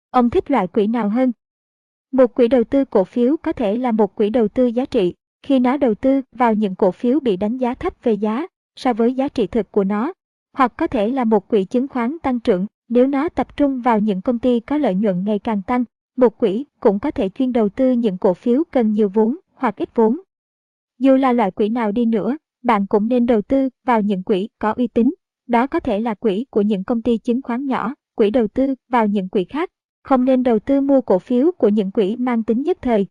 Ông 0.10 0.30
thích 0.30 0.52
loại 0.52 0.68
quỹ 0.68 0.88
nào 0.88 1.10
hơn? 1.10 1.32
Một 2.12 2.36
quỹ 2.36 2.48
đầu 2.48 2.64
tư 2.64 2.86
cổ 2.86 3.04
phiếu 3.04 3.38
có 3.38 3.52
thể 3.52 3.78
là 3.78 3.92
một 3.92 4.16
quỹ 4.16 4.30
đầu 4.30 4.48
tư 4.48 4.66
giá 4.66 4.86
trị, 4.86 5.14
khi 5.44 5.60
nó 5.60 5.78
đầu 5.78 5.96
tư 5.96 6.22
vào 6.32 6.54
những 6.54 6.76
cổ 6.76 6.92
phiếu 6.92 7.20
bị 7.20 7.38
đánh 7.38 7.58
giá 7.58 7.74
thấp 7.74 7.94
về 8.04 8.14
giá 8.14 8.48
so 8.76 8.94
với 8.94 9.14
giá 9.14 9.28
trị 9.28 9.48
thực 9.48 9.72
của 9.72 9.84
nó, 9.84 10.14
hoặc 10.60 10.74
có 10.78 10.88
thể 10.88 11.10
là 11.10 11.24
một 11.24 11.48
quỹ 11.48 11.64
chứng 11.64 11.88
khoán 11.88 12.18
tăng 12.24 12.40
trưởng 12.40 12.66
nếu 12.90 13.08
nó 13.08 13.30
tập 13.30 13.58
trung 13.58 13.82
vào 13.82 14.00
những 14.00 14.22
công 14.22 14.40
ty 14.40 14.60
có 14.60 14.78
lợi 14.78 14.96
nhuận 14.96 15.24
ngày 15.24 15.40
càng 15.40 15.62
tăng. 15.62 15.84
Một 16.18 16.38
quỹ 16.38 16.66
cũng 16.80 17.00
có 17.00 17.12
thể 17.12 17.30
chuyên 17.30 17.54
đầu 17.54 17.70
tư 17.70 17.92
những 17.92 18.18
cổ 18.18 18.34
phiếu 18.34 18.64
cần 18.72 18.92
nhiều 18.92 19.10
vốn 19.10 19.38
hoặc 19.54 19.76
ít 19.76 19.90
vốn. 19.96 20.20
Dù 20.98 21.16
là 21.16 21.34
loại 21.34 21.52
quỹ 21.52 21.70
nào 21.70 21.92
đi 21.92 22.06
nữa, 22.06 22.38
bạn 22.64 22.88
cũng 22.88 23.08
nên 23.08 23.26
đầu 23.26 23.42
tư 23.42 23.70
vào 23.86 24.02
những 24.02 24.24
quỹ 24.24 24.50
có 24.60 24.72
uy 24.72 24.88
tín. 24.88 25.14
Đó 25.48 25.68
có 25.68 25.80
thể 25.80 26.00
là 26.00 26.14
quỹ 26.14 26.46
của 26.50 26.62
những 26.62 26.84
công 26.84 27.02
ty 27.02 27.18
chứng 27.18 27.42
khoán 27.42 27.66
nhỏ, 27.66 27.94
quỹ 28.16 28.30
đầu 28.30 28.48
tư 28.48 28.76
vào 28.90 29.08
những 29.08 29.30
quỹ 29.30 29.44
khác. 29.44 29.70
Không 30.04 30.26
nên 30.26 30.44
đầu 30.44 30.60
tư 30.60 30.82
mua 30.82 31.02
cổ 31.02 31.20
phiếu 31.20 31.52
của 31.58 31.70
những 31.70 31.92
quỹ 31.92 32.16
mang 32.16 32.44
tính 32.44 32.62
nhất 32.62 32.78
thời 32.82 33.08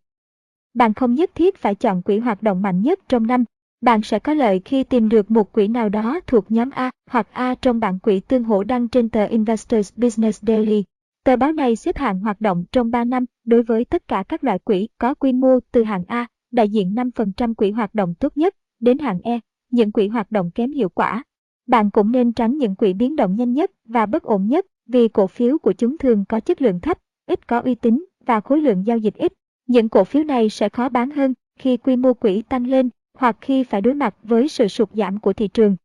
bạn 0.75 0.95
không 0.95 1.15
nhất 1.15 1.31
thiết 1.35 1.57
phải 1.57 1.75
chọn 1.75 2.03
quỹ 2.03 2.19
hoạt 2.19 2.43
động 2.43 2.63
mạnh 2.63 2.83
nhất 2.83 2.99
trong 3.09 3.27
năm. 3.27 3.45
Bạn 3.81 4.03
sẽ 4.03 4.19
có 4.19 4.35
lợi 4.35 4.61
khi 4.65 4.85
tìm 4.85 5.09
được 5.09 5.31
một 5.31 5.53
quỹ 5.53 5.69
nào 5.69 5.89
đó 5.89 6.21
thuộc 6.27 6.51
nhóm 6.51 6.71
A 6.71 6.91
hoặc 7.11 7.29
A 7.33 7.55
trong 7.55 7.81
bảng 7.81 7.99
quỹ 7.99 8.21
tương 8.21 8.45
hỗ 8.45 8.65
đăng 8.65 8.89
trên 8.89 9.09
tờ 9.09 9.27
Investors 9.27 9.93
Business 9.97 10.45
Daily. 10.47 10.85
Tờ 11.25 11.37
báo 11.37 11.53
này 11.53 11.77
xếp 11.77 11.97
hạng 11.97 12.21
hoạt 12.21 12.41
động 12.41 12.65
trong 12.73 12.91
3 12.91 13.05
năm 13.05 13.25
đối 13.45 13.63
với 13.63 13.85
tất 13.85 14.09
cả 14.09 14.25
các 14.29 14.45
loại 14.45 14.59
quỹ 14.59 14.89
có 14.99 15.15
quy 15.15 15.33
mô 15.33 15.59
từ 15.73 15.83
hạng 15.83 16.05
A, 16.09 16.27
đại 16.51 16.69
diện 16.69 16.95
5% 16.95 17.55
quỹ 17.55 17.71
hoạt 17.71 17.95
động 17.95 18.15
tốt 18.15 18.37
nhất, 18.37 18.55
đến 18.81 18.99
hạng 18.99 19.21
E, 19.23 19.41
những 19.71 19.93
quỹ 19.93 20.09
hoạt 20.09 20.31
động 20.31 20.51
kém 20.51 20.73
hiệu 20.73 20.89
quả. 20.89 21.25
Bạn 21.67 21.91
cũng 21.91 22.13
nên 22.13 22.33
tránh 22.33 22.59
những 22.59 22.75
quỹ 22.75 22.93
biến 22.93 23.17
động 23.17 23.37
nhanh 23.37 23.53
nhất 23.53 23.71
và 23.85 24.07
bất 24.07 24.23
ổn 24.23 24.47
nhất 24.47 24.67
vì 24.87 25.09
cổ 25.09 25.27
phiếu 25.27 25.59
của 25.59 25.73
chúng 25.73 25.99
thường 25.99 26.25
có 26.29 26.41
chất 26.41 26.63
lượng 26.63 26.81
thấp, 26.81 26.99
ít 27.27 27.47
có 27.47 27.61
uy 27.61 27.75
tín 27.75 28.05
và 28.27 28.41
khối 28.41 28.61
lượng 28.61 28.87
giao 28.87 28.99
dịch 28.99 29.15
ít. 29.15 29.33
Những 29.67 29.89
cổ 29.89 30.05
phiếu 30.05 30.25
này 30.25 30.49
sẽ 30.49 30.69
khó 30.69 30.89
bán 30.89 31.11
hơn 31.11 31.35
khi 31.59 31.77
quy 31.77 31.97
mô 31.97 32.15
quỹ 32.15 32.43
tăng 32.43 32.67
lên 32.67 32.91
hoặc 33.19 33.37
khi 33.41 33.65
phải 33.65 33.81
đối 33.81 33.95
mặt 33.95 34.15
với 34.23 34.49
sự 34.49 34.69
sụt 34.69 34.89
giảm 34.95 35.21
của 35.21 35.33
thị 35.33 35.49
trường. 35.49 35.77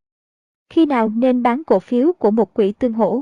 Khi 0.69 0.85
nào 0.85 1.09
nên 1.09 1.43
bán 1.43 1.63
cổ 1.63 1.79
phiếu 1.79 2.13
của 2.13 2.31
một 2.31 2.53
quỹ 2.53 2.71
tương 2.71 2.93
hỗ? 2.93 3.21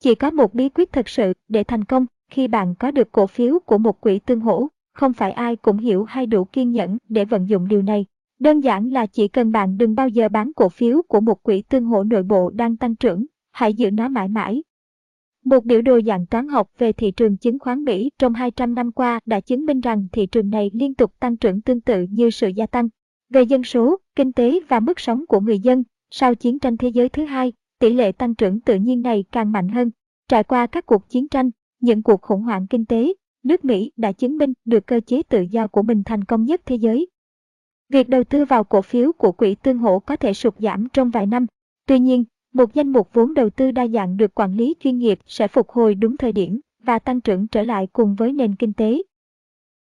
Chỉ 0.00 0.14
có 0.14 0.30
một 0.30 0.54
bí 0.54 0.68
quyết 0.68 0.92
thật 0.92 1.08
sự 1.08 1.32
để 1.48 1.64
thành 1.64 1.84
công 1.84 2.06
khi 2.30 2.48
bạn 2.48 2.74
có 2.74 2.90
được 2.90 3.12
cổ 3.12 3.26
phiếu 3.26 3.58
của 3.58 3.78
một 3.78 4.00
quỹ 4.00 4.18
tương 4.18 4.40
hỗ, 4.40 4.68
không 4.94 5.12
phải 5.12 5.32
ai 5.32 5.56
cũng 5.56 5.78
hiểu 5.78 6.04
hay 6.04 6.26
đủ 6.26 6.44
kiên 6.44 6.72
nhẫn 6.72 6.98
để 7.08 7.24
vận 7.24 7.48
dụng 7.48 7.68
điều 7.68 7.82
này. 7.82 8.06
Đơn 8.38 8.60
giản 8.60 8.88
là 8.90 9.06
chỉ 9.06 9.28
cần 9.28 9.52
bạn 9.52 9.78
đừng 9.78 9.94
bao 9.94 10.08
giờ 10.08 10.28
bán 10.28 10.52
cổ 10.52 10.68
phiếu 10.68 11.02
của 11.08 11.20
một 11.20 11.42
quỹ 11.42 11.62
tương 11.62 11.84
hỗ 11.84 12.04
nội 12.04 12.22
bộ 12.22 12.50
đang 12.50 12.76
tăng 12.76 12.96
trưởng, 12.96 13.26
hãy 13.52 13.74
giữ 13.74 13.90
nó 13.90 14.08
mãi 14.08 14.28
mãi. 14.28 14.62
Một 15.44 15.64
biểu 15.64 15.82
đồ 15.82 16.00
dạng 16.06 16.26
toán 16.26 16.48
học 16.48 16.70
về 16.78 16.92
thị 16.92 17.10
trường 17.10 17.36
chứng 17.36 17.58
khoán 17.58 17.84
Mỹ 17.84 18.10
trong 18.18 18.34
200 18.34 18.74
năm 18.74 18.92
qua 18.92 19.20
đã 19.26 19.40
chứng 19.40 19.66
minh 19.66 19.80
rằng 19.80 20.06
thị 20.12 20.26
trường 20.26 20.50
này 20.50 20.70
liên 20.74 20.94
tục 20.94 21.12
tăng 21.20 21.36
trưởng 21.36 21.60
tương 21.60 21.80
tự 21.80 22.06
như 22.10 22.30
sự 22.30 22.48
gia 22.48 22.66
tăng. 22.66 22.88
Về 23.30 23.42
dân 23.42 23.64
số, 23.64 23.96
kinh 24.16 24.32
tế 24.32 24.60
và 24.68 24.80
mức 24.80 25.00
sống 25.00 25.26
của 25.26 25.40
người 25.40 25.58
dân, 25.58 25.84
sau 26.10 26.34
chiến 26.34 26.58
tranh 26.58 26.76
thế 26.76 26.88
giới 26.88 27.08
thứ 27.08 27.24
hai, 27.24 27.52
tỷ 27.78 27.92
lệ 27.92 28.12
tăng 28.12 28.34
trưởng 28.34 28.60
tự 28.60 28.76
nhiên 28.76 29.02
này 29.02 29.24
càng 29.32 29.52
mạnh 29.52 29.68
hơn. 29.68 29.90
Trải 30.28 30.44
qua 30.44 30.66
các 30.66 30.86
cuộc 30.86 31.08
chiến 31.08 31.28
tranh, 31.28 31.50
những 31.80 32.02
cuộc 32.02 32.22
khủng 32.22 32.42
hoảng 32.42 32.66
kinh 32.66 32.84
tế, 32.84 33.12
nước 33.42 33.64
Mỹ 33.64 33.92
đã 33.96 34.12
chứng 34.12 34.38
minh 34.38 34.52
được 34.64 34.86
cơ 34.86 35.00
chế 35.06 35.22
tự 35.22 35.40
do 35.40 35.66
của 35.66 35.82
mình 35.82 36.02
thành 36.04 36.24
công 36.24 36.44
nhất 36.44 36.60
thế 36.66 36.76
giới. 36.76 37.08
Việc 37.88 38.08
đầu 38.08 38.24
tư 38.24 38.44
vào 38.44 38.64
cổ 38.64 38.82
phiếu 38.82 39.12
của 39.12 39.32
quỹ 39.32 39.54
tương 39.54 39.78
hỗ 39.78 39.98
có 39.98 40.16
thể 40.16 40.32
sụt 40.32 40.54
giảm 40.58 40.88
trong 40.92 41.10
vài 41.10 41.26
năm. 41.26 41.46
Tuy 41.86 41.98
nhiên, 41.98 42.24
một 42.52 42.74
danh 42.74 42.92
mục 42.92 43.08
vốn 43.12 43.34
đầu 43.34 43.50
tư 43.50 43.70
đa 43.70 43.86
dạng 43.86 44.16
được 44.16 44.34
quản 44.34 44.56
lý 44.56 44.74
chuyên 44.80 44.98
nghiệp 44.98 45.18
sẽ 45.26 45.48
phục 45.48 45.68
hồi 45.70 45.94
đúng 45.94 46.16
thời 46.16 46.32
điểm 46.32 46.60
và 46.82 46.98
tăng 46.98 47.20
trưởng 47.20 47.46
trở 47.46 47.62
lại 47.62 47.88
cùng 47.92 48.14
với 48.14 48.32
nền 48.32 48.54
kinh 48.54 48.72
tế. 48.72 49.02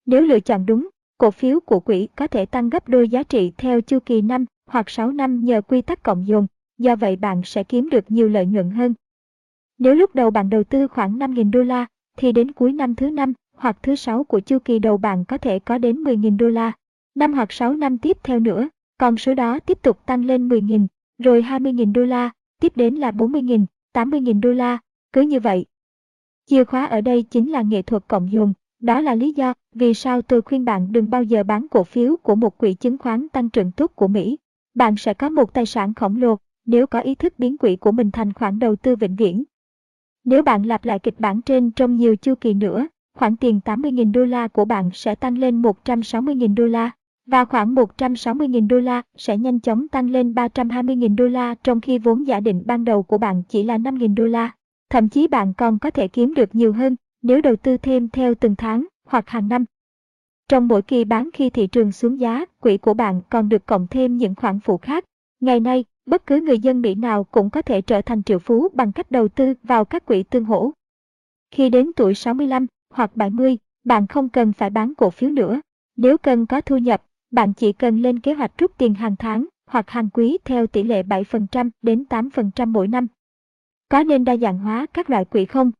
Nếu 0.05 0.21
lựa 0.21 0.39
chọn 0.39 0.65
đúng, 0.65 0.89
cổ 1.17 1.31
phiếu 1.31 1.59
của 1.59 1.79
quỹ 1.79 2.07
có 2.15 2.27
thể 2.27 2.45
tăng 2.45 2.69
gấp 2.69 2.89
đôi 2.89 3.09
giá 3.09 3.23
trị 3.23 3.51
theo 3.57 3.81
chu 3.81 3.99
kỳ 3.99 4.21
5 4.21 4.45
hoặc 4.69 4.89
6 4.89 5.11
năm 5.11 5.45
nhờ 5.45 5.61
quy 5.61 5.81
tắc 5.81 6.03
cộng 6.03 6.27
dồn, 6.27 6.47
do 6.77 6.95
vậy 6.95 7.15
bạn 7.15 7.41
sẽ 7.45 7.63
kiếm 7.63 7.89
được 7.89 8.11
nhiều 8.11 8.29
lợi 8.29 8.45
nhuận 8.45 8.71
hơn. 8.71 8.93
Nếu 9.77 9.95
lúc 9.95 10.15
đầu 10.15 10.31
bạn 10.31 10.49
đầu 10.49 10.63
tư 10.63 10.87
khoảng 10.87 11.19
5.000 11.19 11.51
đô 11.51 11.63
la, 11.63 11.85
thì 12.17 12.31
đến 12.31 12.51
cuối 12.51 12.73
năm 12.73 12.95
thứ 12.95 13.09
năm 13.09 13.33
hoặc 13.57 13.77
thứ 13.83 13.95
sáu 13.95 14.23
của 14.23 14.39
chu 14.39 14.59
kỳ 14.59 14.79
đầu 14.79 14.97
bạn 14.97 15.25
có 15.25 15.37
thể 15.37 15.59
có 15.59 15.77
đến 15.77 16.03
10.000 16.03 16.37
đô 16.37 16.47
la. 16.47 16.71
Năm 17.15 17.33
hoặc 17.33 17.51
6 17.51 17.73
năm 17.73 17.97
tiếp 17.97 18.17
theo 18.23 18.39
nữa, 18.39 18.69
con 18.97 19.17
số 19.17 19.33
đó 19.33 19.59
tiếp 19.59 19.81
tục 19.81 20.05
tăng 20.05 20.25
lên 20.25 20.47
10.000, 20.47 20.87
rồi 21.17 21.41
20.000 21.41 21.93
đô 21.93 22.01
la, 22.01 22.29
tiếp 22.61 22.71
đến 22.75 22.95
là 22.95 23.11
40.000, 23.11 23.65
80.000 23.93 24.41
đô 24.41 24.51
la, 24.51 24.77
cứ 25.13 25.21
như 25.21 25.39
vậy. 25.39 25.65
Chìa 26.45 26.63
khóa 26.63 26.85
ở 26.85 27.01
đây 27.01 27.23
chính 27.23 27.51
là 27.51 27.61
nghệ 27.61 27.81
thuật 27.81 28.03
cộng 28.07 28.31
dồn, 28.31 28.53
đó 28.79 29.01
là 29.01 29.15
lý 29.15 29.33
do 29.33 29.53
vì 29.75 29.93
sao 29.93 30.21
tôi 30.21 30.41
khuyên 30.41 30.65
bạn 30.65 30.91
đừng 30.91 31.09
bao 31.09 31.23
giờ 31.23 31.43
bán 31.43 31.67
cổ 31.67 31.83
phiếu 31.83 32.15
của 32.15 32.35
một 32.35 32.57
quỹ 32.57 32.73
chứng 32.73 32.97
khoán 32.97 33.29
tăng 33.29 33.49
trưởng 33.49 33.71
tốt 33.71 33.91
của 33.95 34.07
Mỹ. 34.07 34.37
Bạn 34.75 34.97
sẽ 34.97 35.13
có 35.13 35.29
một 35.29 35.53
tài 35.53 35.65
sản 35.65 35.93
khổng 35.93 36.15
lồ 36.15 36.35
nếu 36.65 36.87
có 36.87 36.99
ý 36.99 37.15
thức 37.15 37.33
biến 37.37 37.57
quỹ 37.57 37.75
của 37.75 37.91
mình 37.91 38.11
thành 38.11 38.33
khoản 38.33 38.59
đầu 38.59 38.75
tư 38.75 38.95
vĩnh 38.95 39.15
viễn. 39.15 39.43
Nếu 40.23 40.43
bạn 40.43 40.63
lặp 40.63 40.85
lại 40.85 40.99
kịch 40.99 41.19
bản 41.19 41.41
trên 41.41 41.71
trong 41.71 41.95
nhiều 41.95 42.15
chu 42.15 42.35
kỳ 42.35 42.53
nữa, 42.53 42.87
khoản 43.17 43.35
tiền 43.35 43.59
80.000 43.65 44.11
đô 44.11 44.25
la 44.25 44.47
của 44.47 44.65
bạn 44.65 44.89
sẽ 44.93 45.15
tăng 45.15 45.37
lên 45.37 45.61
160.000 45.61 46.55
đô 46.55 46.65
la 46.65 46.91
và 47.25 47.45
khoảng 47.45 47.75
160.000 47.75 48.67
đô 48.67 48.79
la 48.79 49.01
sẽ 49.17 49.37
nhanh 49.37 49.59
chóng 49.59 49.87
tăng 49.87 50.09
lên 50.09 50.33
320.000 50.33 51.15
đô 51.15 51.27
la 51.27 51.55
trong 51.63 51.81
khi 51.81 51.99
vốn 51.99 52.27
giả 52.27 52.39
định 52.39 52.63
ban 52.65 52.85
đầu 52.85 53.03
của 53.03 53.17
bạn 53.17 53.43
chỉ 53.49 53.63
là 53.63 53.77
5.000 53.77 54.15
đô 54.15 54.25
la. 54.25 54.51
Thậm 54.89 55.09
chí 55.09 55.27
bạn 55.27 55.53
còn 55.53 55.79
có 55.79 55.91
thể 55.91 56.07
kiếm 56.07 56.33
được 56.33 56.55
nhiều 56.55 56.73
hơn 56.73 56.95
nếu 57.27 57.41
đầu 57.41 57.55
tư 57.55 57.77
thêm 57.77 58.09
theo 58.09 58.35
từng 58.35 58.55
tháng 58.55 58.85
hoặc 59.05 59.29
hàng 59.29 59.49
năm. 59.49 59.65
Trong 60.49 60.67
mỗi 60.67 60.81
kỳ 60.81 61.03
bán 61.03 61.29
khi 61.33 61.49
thị 61.49 61.67
trường 61.67 61.91
xuống 61.91 62.19
giá, 62.19 62.45
quỹ 62.59 62.77
của 62.77 62.93
bạn 62.93 63.21
còn 63.29 63.49
được 63.49 63.65
cộng 63.65 63.87
thêm 63.87 64.17
những 64.17 64.35
khoản 64.35 64.59
phụ 64.59 64.77
khác. 64.77 65.05
Ngày 65.39 65.59
nay, 65.59 65.85
bất 66.05 66.25
cứ 66.25 66.41
người 66.41 66.59
dân 66.59 66.81
Mỹ 66.81 66.95
nào 66.95 67.23
cũng 67.23 67.49
có 67.49 67.61
thể 67.61 67.81
trở 67.81 68.01
thành 68.01 68.23
triệu 68.23 68.39
phú 68.39 68.69
bằng 68.73 68.91
cách 68.91 69.11
đầu 69.11 69.27
tư 69.27 69.53
vào 69.63 69.85
các 69.85 70.05
quỹ 70.05 70.23
tương 70.23 70.45
hỗ. 70.45 70.71
Khi 71.51 71.69
đến 71.69 71.91
tuổi 71.95 72.13
65 72.13 72.65
hoặc 72.93 73.15
70, 73.15 73.57
bạn 73.83 74.07
không 74.07 74.29
cần 74.29 74.53
phải 74.53 74.69
bán 74.69 74.93
cổ 74.97 75.09
phiếu 75.09 75.29
nữa. 75.29 75.61
Nếu 75.95 76.17
cần 76.17 76.45
có 76.45 76.61
thu 76.61 76.77
nhập, 76.77 77.03
bạn 77.31 77.53
chỉ 77.53 77.73
cần 77.73 78.01
lên 78.01 78.19
kế 78.19 78.33
hoạch 78.33 78.57
rút 78.57 78.71
tiền 78.77 78.93
hàng 78.93 79.15
tháng 79.15 79.45
hoặc 79.69 79.89
hàng 79.89 80.09
quý 80.09 80.37
theo 80.45 80.67
tỷ 80.67 80.83
lệ 80.83 81.03
7% 81.03 81.69
đến 81.81 82.03
8% 82.09 82.67
mỗi 82.67 82.87
năm. 82.87 83.07
Có 83.89 84.03
nên 84.03 84.23
đa 84.23 84.37
dạng 84.37 84.59
hóa 84.59 84.85
các 84.93 85.09
loại 85.09 85.25
quỹ 85.25 85.45
không? 85.45 85.71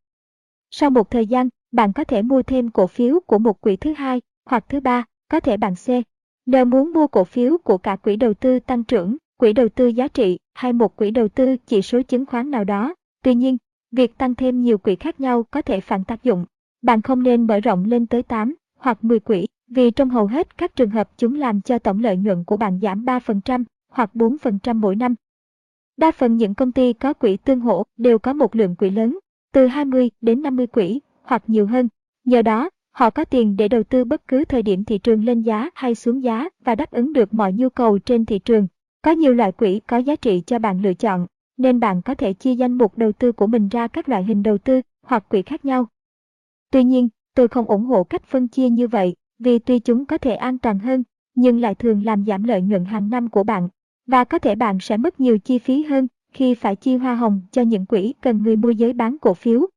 Sau 0.71 0.89
một 0.89 1.11
thời 1.11 1.25
gian, 1.25 1.49
bạn 1.71 1.93
có 1.93 2.03
thể 2.03 2.21
mua 2.21 2.43
thêm 2.43 2.69
cổ 2.69 2.87
phiếu 2.87 3.19
của 3.19 3.39
một 3.39 3.61
quỹ 3.61 3.75
thứ 3.75 3.93
hai 3.93 4.21
hoặc 4.45 4.65
thứ 4.69 4.79
ba, 4.79 5.05
có 5.31 5.39
thể 5.39 5.57
bạn 5.57 5.73
C. 5.75 5.87
Nếu 6.45 6.65
muốn 6.65 6.93
mua 6.93 7.07
cổ 7.07 7.23
phiếu 7.23 7.57
của 7.57 7.77
cả 7.77 7.95
quỹ 7.95 8.15
đầu 8.15 8.33
tư 8.33 8.59
tăng 8.59 8.83
trưởng, 8.83 9.17
quỹ 9.37 9.53
đầu 9.53 9.69
tư 9.69 9.87
giá 9.87 10.07
trị 10.07 10.39
hay 10.53 10.73
một 10.73 10.95
quỹ 10.95 11.11
đầu 11.11 11.27
tư 11.27 11.57
chỉ 11.57 11.81
số 11.81 12.01
chứng 12.01 12.25
khoán 12.25 12.51
nào 12.51 12.63
đó. 12.63 12.95
Tuy 13.23 13.35
nhiên, 13.35 13.57
việc 13.91 14.17
tăng 14.17 14.35
thêm 14.35 14.61
nhiều 14.61 14.77
quỹ 14.77 14.95
khác 14.95 15.19
nhau 15.19 15.43
có 15.43 15.61
thể 15.61 15.81
phản 15.81 16.03
tác 16.03 16.23
dụng. 16.23 16.45
Bạn 16.81 17.01
không 17.01 17.23
nên 17.23 17.47
mở 17.47 17.59
rộng 17.59 17.85
lên 17.85 18.07
tới 18.07 18.23
8 18.23 18.55
hoặc 18.79 19.03
10 19.03 19.19
quỹ, 19.19 19.45
vì 19.67 19.91
trong 19.91 20.09
hầu 20.09 20.27
hết 20.27 20.57
các 20.57 20.75
trường 20.75 20.89
hợp 20.89 21.09
chúng 21.17 21.35
làm 21.35 21.61
cho 21.61 21.79
tổng 21.79 21.99
lợi 21.99 22.17
nhuận 22.17 22.43
của 22.43 22.57
bạn 22.57 22.79
giảm 22.81 23.05
3% 23.05 23.63
hoặc 23.91 24.11
4% 24.13 24.79
mỗi 24.79 24.95
năm. 24.95 25.15
Đa 25.97 26.11
phần 26.11 26.37
những 26.37 26.55
công 26.55 26.71
ty 26.71 26.93
có 26.93 27.13
quỹ 27.13 27.37
tương 27.37 27.59
hỗ 27.59 27.83
đều 27.97 28.19
có 28.19 28.33
một 28.33 28.55
lượng 28.55 28.75
quỹ 28.75 28.89
lớn, 28.89 29.19
từ 29.53 29.67
20 29.67 30.09
đến 30.21 30.41
50 30.41 30.67
quỹ 30.67 30.99
hoặc 31.23 31.43
nhiều 31.47 31.67
hơn. 31.67 31.87
Nhờ 32.25 32.41
đó, 32.41 32.69
họ 32.91 33.09
có 33.09 33.25
tiền 33.25 33.55
để 33.57 33.67
đầu 33.67 33.83
tư 33.83 34.03
bất 34.05 34.27
cứ 34.27 34.45
thời 34.45 34.61
điểm 34.61 34.83
thị 34.83 34.97
trường 34.97 35.25
lên 35.25 35.41
giá 35.41 35.69
hay 35.75 35.95
xuống 35.95 36.23
giá 36.23 36.49
và 36.63 36.75
đáp 36.75 36.91
ứng 36.91 37.13
được 37.13 37.33
mọi 37.33 37.53
nhu 37.53 37.69
cầu 37.69 37.99
trên 37.99 38.25
thị 38.25 38.39
trường. 38.39 38.67
Có 39.01 39.11
nhiều 39.11 39.33
loại 39.33 39.51
quỹ 39.51 39.79
có 39.87 39.97
giá 39.97 40.15
trị 40.15 40.43
cho 40.45 40.59
bạn 40.59 40.81
lựa 40.81 40.93
chọn, 40.93 41.27
nên 41.57 41.79
bạn 41.79 42.01
có 42.01 42.15
thể 42.15 42.33
chia 42.33 42.55
danh 42.55 42.73
mục 42.73 42.97
đầu 42.97 43.11
tư 43.11 43.31
của 43.31 43.47
mình 43.47 43.67
ra 43.67 43.87
các 43.87 44.09
loại 44.09 44.23
hình 44.23 44.43
đầu 44.43 44.57
tư 44.57 44.81
hoặc 45.01 45.29
quỹ 45.29 45.41
khác 45.41 45.65
nhau. 45.65 45.87
Tuy 46.71 46.83
nhiên, 46.83 47.09
tôi 47.35 47.47
không 47.47 47.65
ủng 47.65 47.85
hộ 47.85 48.03
cách 48.03 48.23
phân 48.23 48.47
chia 48.47 48.69
như 48.69 48.87
vậy, 48.87 49.15
vì 49.39 49.59
tuy 49.59 49.79
chúng 49.79 50.05
có 50.05 50.17
thể 50.17 50.35
an 50.35 50.57
toàn 50.57 50.79
hơn, 50.79 51.03
nhưng 51.35 51.61
lại 51.61 51.75
thường 51.75 52.05
làm 52.05 52.25
giảm 52.25 52.43
lợi 52.43 52.61
nhuận 52.61 52.85
hàng 52.85 53.09
năm 53.09 53.29
của 53.29 53.43
bạn, 53.43 53.69
và 54.07 54.23
có 54.23 54.39
thể 54.39 54.55
bạn 54.55 54.79
sẽ 54.79 54.97
mất 54.97 55.19
nhiều 55.19 55.37
chi 55.37 55.59
phí 55.59 55.83
hơn 55.83 56.07
khi 56.37 56.55
phải 56.55 56.75
chi 56.75 56.95
hoa 56.95 57.15
hồng 57.15 57.41
cho 57.51 57.61
những 57.61 57.85
quỹ 57.85 58.13
cần 58.21 58.43
người 58.43 58.55
môi 58.55 58.75
giới 58.75 58.93
bán 58.93 59.17
cổ 59.17 59.33
phiếu. 59.33 59.67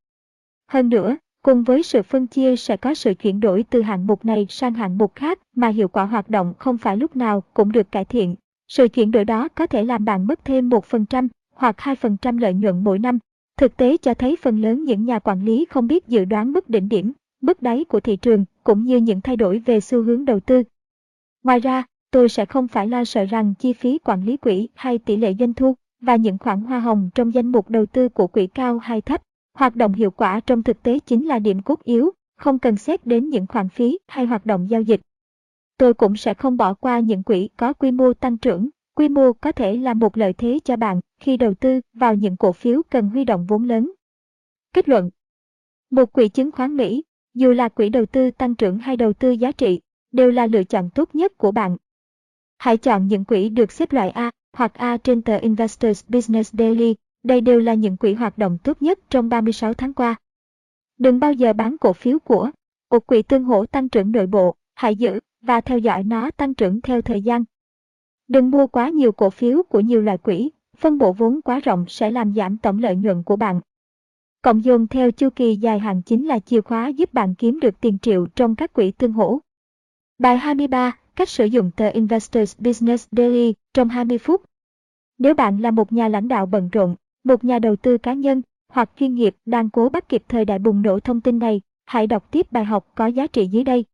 Hơn 0.67 0.89
nữa, 0.89 1.17
cùng 1.43 1.63
với 1.63 1.83
sự 1.83 2.01
phân 2.01 2.27
chia 2.27 2.55
sẽ 2.55 2.77
có 2.77 2.93
sự 2.93 3.13
chuyển 3.13 3.39
đổi 3.39 3.65
từ 3.69 3.81
hạng 3.81 4.07
mục 4.07 4.25
này 4.25 4.45
sang 4.49 4.73
hạng 4.73 4.97
mục 4.97 5.15
khác 5.15 5.39
mà 5.55 5.67
hiệu 5.67 5.87
quả 5.87 6.05
hoạt 6.05 6.29
động 6.29 6.53
không 6.57 6.77
phải 6.77 6.97
lúc 6.97 7.15
nào 7.15 7.43
cũng 7.53 7.71
được 7.71 7.91
cải 7.91 8.05
thiện. 8.05 8.35
Sự 8.67 8.87
chuyển 8.87 9.11
đổi 9.11 9.25
đó 9.25 9.47
có 9.47 9.67
thể 9.67 9.83
làm 9.83 10.05
bạn 10.05 10.27
mất 10.27 10.45
thêm 10.45 10.69
1% 10.69 11.27
hoặc 11.55 11.75
2% 11.77 12.39
lợi 12.39 12.53
nhuận 12.53 12.83
mỗi 12.83 12.99
năm. 12.99 13.19
Thực 13.57 13.77
tế 13.77 13.97
cho 13.97 14.13
thấy 14.13 14.35
phần 14.41 14.61
lớn 14.61 14.83
những 14.83 15.05
nhà 15.05 15.19
quản 15.19 15.45
lý 15.45 15.65
không 15.69 15.87
biết 15.87 16.07
dự 16.07 16.25
đoán 16.25 16.51
mức 16.51 16.69
đỉnh 16.69 16.89
điểm, 16.89 17.11
mức 17.41 17.61
đáy 17.61 17.83
của 17.83 17.99
thị 17.99 18.15
trường 18.15 18.45
cũng 18.63 18.83
như 18.83 18.97
những 18.97 19.21
thay 19.21 19.35
đổi 19.35 19.59
về 19.59 19.79
xu 19.79 20.03
hướng 20.03 20.25
đầu 20.25 20.39
tư. 20.39 20.63
Ngoài 21.43 21.59
ra, 21.59 21.83
tôi 22.11 22.29
sẽ 22.29 22.45
không 22.45 22.67
phải 22.67 22.87
lo 22.87 23.03
sợ 23.03 23.25
rằng 23.25 23.53
chi 23.59 23.73
phí 23.73 23.99
quản 24.03 24.25
lý 24.25 24.37
quỹ 24.37 24.67
hay 24.75 24.97
tỷ 24.97 25.17
lệ 25.17 25.33
doanh 25.39 25.53
thu 25.53 25.75
và 26.01 26.15
những 26.15 26.37
khoản 26.37 26.61
hoa 26.61 26.79
hồng 26.79 27.09
trong 27.15 27.33
danh 27.33 27.47
mục 27.47 27.69
đầu 27.69 27.85
tư 27.85 28.09
của 28.09 28.27
quỹ 28.27 28.47
cao 28.47 28.77
hay 28.79 29.01
thấp. 29.01 29.21
Hoạt 29.53 29.75
động 29.75 29.93
hiệu 29.93 30.11
quả 30.11 30.39
trong 30.39 30.63
thực 30.63 30.83
tế 30.83 30.99
chính 30.99 31.27
là 31.27 31.39
điểm 31.39 31.61
cốt 31.61 31.83
yếu, 31.83 32.11
không 32.37 32.59
cần 32.59 32.77
xét 32.77 33.05
đến 33.05 33.29
những 33.29 33.47
khoản 33.47 33.69
phí 33.69 33.99
hay 34.07 34.25
hoạt 34.25 34.45
động 34.45 34.69
giao 34.69 34.81
dịch 34.81 35.01
tôi 35.81 35.93
cũng 35.93 36.15
sẽ 36.15 36.33
không 36.33 36.57
bỏ 36.57 36.73
qua 36.73 36.99
những 36.99 37.23
quỹ 37.23 37.49
có 37.57 37.73
quy 37.73 37.91
mô 37.91 38.13
tăng 38.13 38.37
trưởng. 38.37 38.69
Quy 38.95 39.09
mô 39.09 39.33
có 39.33 39.51
thể 39.51 39.77
là 39.77 39.93
một 39.93 40.17
lợi 40.17 40.33
thế 40.33 40.59
cho 40.63 40.75
bạn 40.75 40.99
khi 41.19 41.37
đầu 41.37 41.53
tư 41.53 41.81
vào 41.93 42.15
những 42.15 42.37
cổ 42.37 42.51
phiếu 42.51 42.81
cần 42.89 43.09
huy 43.09 43.25
động 43.25 43.45
vốn 43.45 43.63
lớn. 43.63 43.91
Kết 44.73 44.89
luận 44.89 45.09
Một 45.91 46.13
quỹ 46.13 46.29
chứng 46.29 46.51
khoán 46.51 46.77
Mỹ, 46.77 47.03
dù 47.33 47.51
là 47.51 47.69
quỹ 47.69 47.89
đầu 47.89 48.05
tư 48.05 48.31
tăng 48.31 48.55
trưởng 48.55 48.77
hay 48.77 48.97
đầu 48.97 49.13
tư 49.13 49.31
giá 49.31 49.51
trị, 49.51 49.79
đều 50.11 50.31
là 50.31 50.47
lựa 50.47 50.63
chọn 50.63 50.89
tốt 50.89 51.15
nhất 51.15 51.37
của 51.37 51.51
bạn. 51.51 51.77
Hãy 52.57 52.77
chọn 52.77 53.07
những 53.07 53.25
quỹ 53.25 53.49
được 53.49 53.71
xếp 53.71 53.93
loại 53.93 54.09
A 54.09 54.31
hoặc 54.53 54.73
A 54.73 54.97
trên 54.97 55.21
tờ 55.21 55.37
Investors 55.37 56.05
Business 56.09 56.53
Daily. 56.53 56.95
Đây 57.23 57.41
đều 57.41 57.59
là 57.59 57.73
những 57.73 57.97
quỹ 57.97 58.13
hoạt 58.13 58.37
động 58.37 58.57
tốt 58.63 58.81
nhất 58.81 58.99
trong 59.09 59.29
36 59.29 59.73
tháng 59.73 59.93
qua. 59.93 60.15
Đừng 60.99 61.19
bao 61.19 61.33
giờ 61.33 61.53
bán 61.53 61.77
cổ 61.77 61.93
phiếu 61.93 62.19
của 62.19 62.49
một 62.91 63.07
quỹ 63.07 63.21
tương 63.21 63.43
hỗ 63.43 63.65
tăng 63.65 63.89
trưởng 63.89 64.11
nội 64.11 64.27
bộ, 64.27 64.55
hãy 64.75 64.95
giữ 64.95 65.19
và 65.41 65.61
theo 65.61 65.77
dõi 65.77 66.03
nó 66.03 66.31
tăng 66.31 66.53
trưởng 66.53 66.81
theo 66.81 67.01
thời 67.01 67.21
gian. 67.21 67.43
Đừng 68.27 68.51
mua 68.51 68.67
quá 68.67 68.89
nhiều 68.89 69.11
cổ 69.11 69.29
phiếu 69.29 69.63
của 69.63 69.79
nhiều 69.79 70.01
loại 70.01 70.17
quỹ, 70.17 70.51
phân 70.77 70.97
bổ 70.97 71.13
vốn 71.13 71.41
quá 71.41 71.59
rộng 71.59 71.85
sẽ 71.87 72.11
làm 72.11 72.33
giảm 72.33 72.57
tổng 72.57 72.79
lợi 72.79 72.95
nhuận 72.95 73.23
của 73.23 73.35
bạn. 73.35 73.61
Cộng 74.41 74.63
dồn 74.63 74.87
theo 74.87 75.11
chu 75.11 75.29
kỳ 75.29 75.55
dài 75.55 75.79
hạn 75.79 76.01
chính 76.01 76.27
là 76.27 76.39
chìa 76.39 76.61
khóa 76.61 76.87
giúp 76.87 77.13
bạn 77.13 77.35
kiếm 77.35 77.59
được 77.59 77.81
tiền 77.81 77.97
triệu 78.01 78.27
trong 78.35 78.55
các 78.55 78.73
quỹ 78.73 78.91
tương 78.91 79.13
hỗ. 79.13 79.39
Bài 80.19 80.37
23. 80.37 80.97
Cách 81.21 81.29
sử 81.29 81.45
dụng 81.45 81.71
tờ 81.75 81.89
Investors 81.89 82.59
Business 82.59 83.07
Daily 83.11 83.53
trong 83.73 83.89
20 83.89 84.17
phút. 84.17 84.43
Nếu 85.17 85.33
bạn 85.33 85.61
là 85.61 85.71
một 85.71 85.93
nhà 85.93 86.07
lãnh 86.07 86.27
đạo 86.27 86.45
bận 86.45 86.69
rộn, 86.71 86.95
một 87.23 87.43
nhà 87.43 87.59
đầu 87.59 87.75
tư 87.75 87.97
cá 87.97 88.13
nhân 88.13 88.41
hoặc 88.69 88.91
chuyên 88.99 89.15
nghiệp 89.15 89.35
đang 89.45 89.69
cố 89.69 89.89
bắt 89.89 90.09
kịp 90.09 90.23
thời 90.27 90.45
đại 90.45 90.59
bùng 90.59 90.81
nổ 90.81 90.99
thông 90.99 91.21
tin 91.21 91.39
này, 91.39 91.61
hãy 91.85 92.07
đọc 92.07 92.31
tiếp 92.31 92.51
bài 92.51 92.65
học 92.65 92.91
có 92.95 93.07
giá 93.07 93.27
trị 93.27 93.47
dưới 93.47 93.63
đây. 93.63 93.85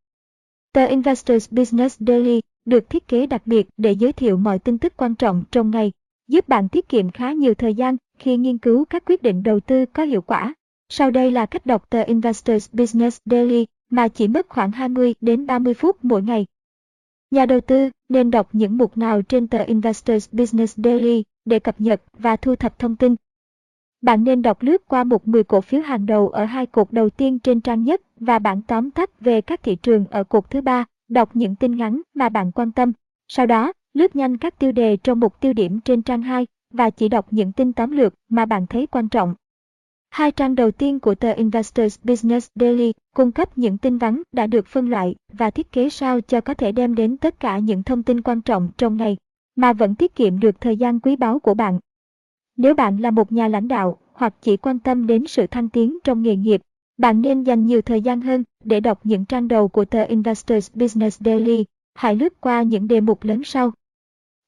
Tờ 0.72 0.86
Investors 0.86 1.52
Business 1.52 2.00
Daily 2.00 2.40
được 2.64 2.90
thiết 2.90 3.08
kế 3.08 3.26
đặc 3.26 3.46
biệt 3.46 3.68
để 3.76 3.92
giới 3.92 4.12
thiệu 4.12 4.36
mọi 4.36 4.58
tin 4.58 4.78
tức 4.78 4.92
quan 4.96 5.14
trọng 5.14 5.44
trong 5.50 5.70
ngày, 5.70 5.92
giúp 6.28 6.48
bạn 6.48 6.68
tiết 6.68 6.88
kiệm 6.88 7.10
khá 7.10 7.32
nhiều 7.32 7.54
thời 7.54 7.74
gian 7.74 7.96
khi 8.18 8.36
nghiên 8.36 8.58
cứu 8.58 8.84
các 8.84 9.02
quyết 9.06 9.22
định 9.22 9.42
đầu 9.42 9.60
tư 9.60 9.86
có 9.86 10.02
hiệu 10.02 10.22
quả. 10.22 10.54
Sau 10.88 11.10
đây 11.10 11.30
là 11.30 11.46
cách 11.46 11.66
đọc 11.66 11.90
tờ 11.90 12.02
Investors 12.02 12.70
Business 12.72 13.20
Daily 13.24 13.66
mà 13.90 14.08
chỉ 14.08 14.28
mất 14.28 14.48
khoảng 14.48 14.72
20 14.72 15.14
đến 15.20 15.46
30 15.46 15.74
phút 15.74 16.04
mỗi 16.04 16.22
ngày. 16.22 16.46
Nhà 17.30 17.46
đầu 17.46 17.60
tư 17.60 17.90
nên 18.08 18.30
đọc 18.30 18.48
những 18.52 18.78
mục 18.78 18.98
nào 18.98 19.22
trên 19.22 19.48
tờ 19.48 19.62
Investors 19.62 20.28
Business 20.32 20.78
Daily 20.78 21.24
để 21.44 21.58
cập 21.58 21.80
nhật 21.80 22.02
và 22.18 22.36
thu 22.36 22.54
thập 22.54 22.78
thông 22.78 22.96
tin. 22.96 23.14
Bạn 24.02 24.24
nên 24.24 24.42
đọc 24.42 24.62
lướt 24.62 24.82
qua 24.88 25.04
mục 25.04 25.28
10 25.28 25.44
cổ 25.44 25.60
phiếu 25.60 25.80
hàng 25.80 26.06
đầu 26.06 26.28
ở 26.28 26.44
hai 26.44 26.66
cột 26.66 26.92
đầu 26.92 27.10
tiên 27.10 27.38
trên 27.38 27.60
trang 27.60 27.84
nhất 27.84 28.00
và 28.20 28.38
bản 28.38 28.62
tóm 28.62 28.90
tắt 28.90 29.20
về 29.20 29.40
các 29.40 29.62
thị 29.62 29.76
trường 29.76 30.04
ở 30.10 30.24
cột 30.24 30.50
thứ 30.50 30.60
ba, 30.60 30.84
đọc 31.08 31.30
những 31.34 31.56
tin 31.56 31.76
ngắn 31.76 32.02
mà 32.14 32.28
bạn 32.28 32.52
quan 32.52 32.72
tâm. 32.72 32.92
Sau 33.28 33.46
đó, 33.46 33.72
lướt 33.94 34.16
nhanh 34.16 34.38
các 34.38 34.58
tiêu 34.58 34.72
đề 34.72 34.96
trong 34.96 35.20
mục 35.20 35.40
tiêu 35.40 35.52
điểm 35.52 35.80
trên 35.80 36.02
trang 36.02 36.22
2 36.22 36.46
và 36.70 36.90
chỉ 36.90 37.08
đọc 37.08 37.26
những 37.30 37.52
tin 37.52 37.72
tóm 37.72 37.90
lược 37.90 38.14
mà 38.28 38.46
bạn 38.46 38.66
thấy 38.66 38.86
quan 38.86 39.08
trọng. 39.08 39.34
Hai 40.18 40.32
trang 40.32 40.54
đầu 40.54 40.70
tiên 40.70 41.00
của 41.00 41.14
tờ 41.14 41.32
Investors 41.32 41.98
Business 42.04 42.48
Daily 42.54 42.92
cung 43.16 43.32
cấp 43.32 43.58
những 43.58 43.78
tin 43.78 43.98
vắn 43.98 44.22
đã 44.32 44.46
được 44.46 44.66
phân 44.66 44.90
loại 44.90 45.14
và 45.32 45.50
thiết 45.50 45.72
kế 45.72 45.88
sao 45.88 46.20
cho 46.20 46.40
có 46.40 46.54
thể 46.54 46.72
đem 46.72 46.94
đến 46.94 47.16
tất 47.16 47.40
cả 47.40 47.58
những 47.58 47.82
thông 47.82 48.02
tin 48.02 48.22
quan 48.22 48.42
trọng 48.42 48.68
trong 48.76 48.96
ngày, 48.96 49.16
mà 49.56 49.72
vẫn 49.72 49.94
tiết 49.94 50.14
kiệm 50.14 50.40
được 50.40 50.60
thời 50.60 50.76
gian 50.76 51.00
quý 51.00 51.16
báu 51.16 51.38
của 51.38 51.54
bạn. 51.54 51.78
Nếu 52.56 52.74
bạn 52.74 52.96
là 52.96 53.10
một 53.10 53.32
nhà 53.32 53.48
lãnh 53.48 53.68
đạo 53.68 53.98
hoặc 54.12 54.34
chỉ 54.42 54.56
quan 54.56 54.78
tâm 54.78 55.06
đến 55.06 55.26
sự 55.26 55.46
thăng 55.46 55.68
tiến 55.68 55.98
trong 56.04 56.22
nghề 56.22 56.36
nghiệp, 56.36 56.62
bạn 56.96 57.22
nên 57.22 57.42
dành 57.42 57.66
nhiều 57.66 57.82
thời 57.82 58.00
gian 58.00 58.20
hơn 58.20 58.44
để 58.64 58.80
đọc 58.80 59.00
những 59.04 59.24
trang 59.24 59.48
đầu 59.48 59.68
của 59.68 59.84
tờ 59.84 60.04
Investors 60.04 60.70
Business 60.74 61.22
Daily. 61.24 61.64
Hãy 61.94 62.16
lướt 62.16 62.40
qua 62.40 62.62
những 62.62 62.88
đề 62.88 63.00
mục 63.00 63.24
lớn 63.24 63.44
sau. 63.44 63.72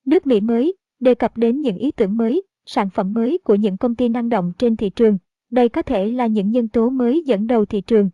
Nước 0.06 0.26
Mỹ 0.26 0.40
mới 0.40 0.74
đề 1.00 1.14
cập 1.14 1.36
đến 1.36 1.60
những 1.60 1.76
ý 1.76 1.90
tưởng 1.90 2.16
mới, 2.16 2.42
sản 2.66 2.90
phẩm 2.90 3.12
mới 3.12 3.38
của 3.44 3.54
những 3.54 3.76
công 3.76 3.94
ty 3.94 4.08
năng 4.08 4.28
động 4.28 4.52
trên 4.58 4.76
thị 4.76 4.90
trường 4.90 5.18
đây 5.50 5.68
có 5.68 5.82
thể 5.82 6.10
là 6.10 6.26
những 6.26 6.50
nhân 6.50 6.68
tố 6.68 6.90
mới 6.90 7.22
dẫn 7.26 7.46
đầu 7.46 7.64
thị 7.64 7.80
trường. 7.80 8.10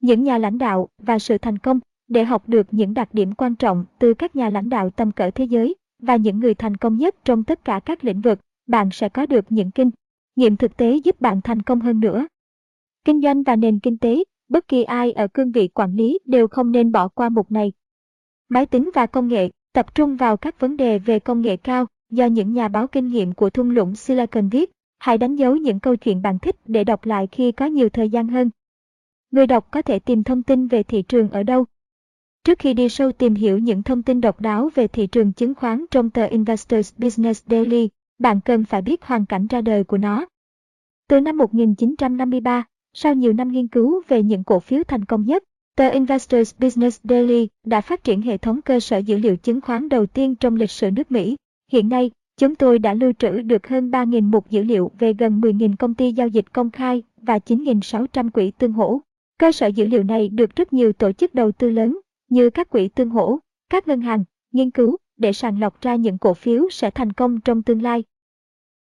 Những 0.00 0.24
nhà 0.24 0.38
lãnh 0.38 0.58
đạo 0.58 0.88
và 0.98 1.18
sự 1.18 1.38
thành 1.38 1.58
công 1.58 1.80
để 2.08 2.24
học 2.24 2.48
được 2.48 2.66
những 2.70 2.94
đặc 2.94 3.14
điểm 3.14 3.34
quan 3.34 3.56
trọng 3.56 3.84
từ 3.98 4.14
các 4.14 4.36
nhà 4.36 4.50
lãnh 4.50 4.68
đạo 4.68 4.90
tầm 4.90 5.12
cỡ 5.12 5.30
thế 5.30 5.44
giới 5.44 5.74
và 6.02 6.16
những 6.16 6.40
người 6.40 6.54
thành 6.54 6.76
công 6.76 6.96
nhất 6.96 7.16
trong 7.24 7.44
tất 7.44 7.64
cả 7.64 7.80
các 7.84 8.04
lĩnh 8.04 8.20
vực, 8.20 8.38
bạn 8.66 8.88
sẽ 8.92 9.08
có 9.08 9.26
được 9.26 9.44
những 9.48 9.70
kinh 9.70 9.90
nghiệm 10.36 10.56
thực 10.56 10.76
tế 10.76 10.96
giúp 10.96 11.20
bạn 11.20 11.40
thành 11.44 11.62
công 11.62 11.80
hơn 11.80 12.00
nữa. 12.00 12.26
Kinh 13.04 13.22
doanh 13.22 13.42
và 13.42 13.56
nền 13.56 13.78
kinh 13.78 13.98
tế, 13.98 14.24
bất 14.48 14.68
kỳ 14.68 14.82
ai 14.82 15.12
ở 15.12 15.28
cương 15.28 15.52
vị 15.52 15.68
quản 15.68 15.96
lý 15.96 16.18
đều 16.24 16.48
không 16.48 16.72
nên 16.72 16.92
bỏ 16.92 17.08
qua 17.08 17.28
mục 17.28 17.52
này. 17.52 17.72
Máy 18.48 18.66
tính 18.66 18.90
và 18.94 19.06
công 19.06 19.28
nghệ 19.28 19.50
tập 19.72 19.94
trung 19.94 20.16
vào 20.16 20.36
các 20.36 20.60
vấn 20.60 20.76
đề 20.76 20.98
về 20.98 21.18
công 21.18 21.40
nghệ 21.40 21.56
cao 21.56 21.86
do 22.10 22.26
những 22.26 22.52
nhà 22.52 22.68
báo 22.68 22.86
kinh 22.86 23.08
nghiệm 23.08 23.32
của 23.32 23.50
thung 23.50 23.70
lũng 23.70 23.94
Silicon 23.94 24.48
viết 24.48 24.75
Hãy 24.98 25.18
đánh 25.18 25.36
dấu 25.36 25.56
những 25.56 25.80
câu 25.80 25.96
chuyện 25.96 26.22
bạn 26.22 26.38
thích 26.38 26.56
để 26.64 26.84
đọc 26.84 27.04
lại 27.04 27.28
khi 27.32 27.52
có 27.52 27.66
nhiều 27.66 27.88
thời 27.88 28.08
gian 28.08 28.28
hơn. 28.28 28.50
Người 29.30 29.46
đọc 29.46 29.68
có 29.70 29.82
thể 29.82 29.98
tìm 29.98 30.24
thông 30.24 30.42
tin 30.42 30.68
về 30.68 30.82
thị 30.82 31.02
trường 31.02 31.30
ở 31.30 31.42
đâu? 31.42 31.64
Trước 32.44 32.58
khi 32.58 32.74
đi 32.74 32.88
sâu 32.88 33.12
tìm 33.12 33.34
hiểu 33.34 33.58
những 33.58 33.82
thông 33.82 34.02
tin 34.02 34.20
độc 34.20 34.40
đáo 34.40 34.70
về 34.74 34.88
thị 34.88 35.06
trường 35.06 35.32
chứng 35.32 35.54
khoán 35.54 35.84
trong 35.90 36.10
tờ 36.10 36.26
Investors 36.26 36.94
Business 36.98 37.44
Daily, 37.46 37.88
bạn 38.18 38.40
cần 38.44 38.64
phải 38.64 38.82
biết 38.82 39.04
hoàn 39.04 39.26
cảnh 39.26 39.46
ra 39.46 39.60
đời 39.60 39.84
của 39.84 39.98
nó. 39.98 40.26
Từ 41.08 41.20
năm 41.20 41.36
1953, 41.36 42.64
sau 42.92 43.14
nhiều 43.14 43.32
năm 43.32 43.52
nghiên 43.52 43.68
cứu 43.68 44.02
về 44.08 44.22
những 44.22 44.44
cổ 44.44 44.60
phiếu 44.60 44.84
thành 44.84 45.04
công 45.04 45.26
nhất, 45.26 45.44
tờ 45.76 45.88
Investors 45.88 46.54
Business 46.58 47.00
Daily 47.04 47.48
đã 47.64 47.80
phát 47.80 48.04
triển 48.04 48.22
hệ 48.22 48.38
thống 48.38 48.62
cơ 48.62 48.80
sở 48.80 48.98
dữ 48.98 49.18
liệu 49.18 49.36
chứng 49.36 49.60
khoán 49.60 49.88
đầu 49.88 50.06
tiên 50.06 50.34
trong 50.34 50.56
lịch 50.56 50.70
sử 50.70 50.90
nước 50.90 51.10
Mỹ. 51.10 51.36
Hiện 51.72 51.88
nay, 51.88 52.10
Chúng 52.40 52.54
tôi 52.54 52.78
đã 52.78 52.94
lưu 52.94 53.12
trữ 53.18 53.42
được 53.42 53.66
hơn 53.66 53.90
3.000 53.90 54.22
mục 54.22 54.50
dữ 54.50 54.62
liệu 54.62 54.90
về 54.98 55.12
gần 55.12 55.40
10.000 55.40 55.76
công 55.78 55.94
ty 55.94 56.12
giao 56.12 56.28
dịch 56.28 56.52
công 56.52 56.70
khai 56.70 57.02
và 57.22 57.38
9.600 57.38 58.30
quỹ 58.30 58.50
tương 58.50 58.72
hỗ. 58.72 59.00
Cơ 59.38 59.52
sở 59.52 59.66
dữ 59.66 59.86
liệu 59.86 60.02
này 60.02 60.28
được 60.28 60.56
rất 60.56 60.72
nhiều 60.72 60.92
tổ 60.92 61.12
chức 61.12 61.34
đầu 61.34 61.52
tư 61.52 61.70
lớn, 61.70 62.00
như 62.28 62.50
các 62.50 62.70
quỹ 62.70 62.88
tương 62.88 63.10
hỗ, 63.10 63.38
các 63.70 63.88
ngân 63.88 64.00
hàng, 64.00 64.24
nghiên 64.52 64.70
cứu 64.70 64.96
để 65.16 65.32
sàng 65.32 65.60
lọc 65.60 65.80
ra 65.80 65.94
những 65.94 66.18
cổ 66.18 66.34
phiếu 66.34 66.68
sẽ 66.70 66.90
thành 66.90 67.12
công 67.12 67.40
trong 67.40 67.62
tương 67.62 67.82
lai. 67.82 68.04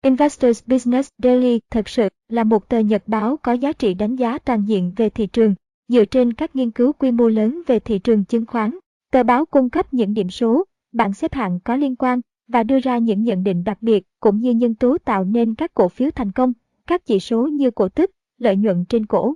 Investors 0.03 0.63
Business 0.67 1.11
Daily 1.23 1.61
thực 1.71 1.89
sự 1.89 2.09
là 2.29 2.45
một 2.45 2.69
tờ 2.69 2.79
nhật 2.79 3.03
báo 3.07 3.37
có 3.37 3.53
giá 3.53 3.73
trị 3.73 3.95
đánh 3.95 4.17
giá 4.17 4.39
toàn 4.39 4.65
diện 4.69 4.93
về 4.97 5.11
thị 5.11 5.27
trường, 5.27 5.55
dựa 5.89 6.05
trên 6.05 6.33
các 6.33 6.57
nghiên 6.57 6.71
cứu 6.71 6.93
quy 6.93 7.11
mô 7.11 7.29
lớn 7.29 7.63
về 7.67 7.81
thị 7.81 7.99
trường 7.99 8.25
chứng 8.25 8.47
khoán. 8.47 8.79
Tờ 9.11 9.23
báo 9.23 9.47
cung 9.47 9.71
cấp 9.71 9.95
những 9.95 10.15
điểm 10.15 10.31
số, 10.31 10.65
bảng 10.93 11.15
xếp 11.15 11.35
hạng 11.35 11.61
có 11.65 11.77
liên 11.77 11.97
quan 11.97 12.21
và 12.49 12.63
đưa 12.63 12.81
ra 12.81 12.99
những 12.99 13.23
nhận 13.23 13.45
định 13.45 13.65
đặc 13.65 13.79
biệt 13.81 14.05
cũng 14.21 14.41
như 14.41 14.51
nhân 14.51 14.75
tố 14.75 14.99
tạo 14.99 15.25
nên 15.25 15.55
các 15.55 15.75
cổ 15.75 15.89
phiếu 15.89 16.11
thành 16.11 16.33
công, 16.33 16.53
các 16.87 17.07
chỉ 17.07 17.21
số 17.21 17.47
như 17.47 17.71
cổ 17.71 17.89
tức, 17.89 18.11
lợi 18.39 18.57
nhuận 18.57 18.85
trên 18.85 19.07
cổ. 19.07 19.35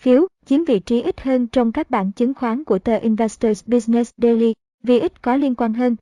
Phiếu 0.00 0.26
chiếm 0.46 0.64
vị 0.64 0.78
trí 0.78 1.02
ít 1.02 1.20
hơn 1.20 1.46
trong 1.46 1.72
các 1.72 1.90
bảng 1.90 2.12
chứng 2.12 2.34
khoán 2.34 2.64
của 2.64 2.78
tờ 2.78 2.98
Investors 2.98 3.66
Business 3.66 4.12
Daily 4.16 4.54
vì 4.82 4.98
ít 5.00 5.22
có 5.22 5.36
liên 5.36 5.54
quan 5.54 5.74
hơn. 5.74 5.96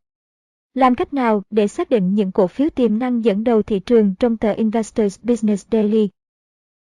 Làm 0.74 0.94
cách 0.94 1.14
nào 1.14 1.42
để 1.50 1.68
xác 1.68 1.90
định 1.90 2.14
những 2.14 2.32
cổ 2.32 2.46
phiếu 2.46 2.70
tiềm 2.70 2.98
năng 2.98 3.24
dẫn 3.24 3.44
đầu 3.44 3.62
thị 3.62 3.78
trường 3.78 4.14
trong 4.18 4.36
tờ 4.36 4.52
Investors 4.52 5.20
Business 5.22 5.66
Daily? 5.72 6.08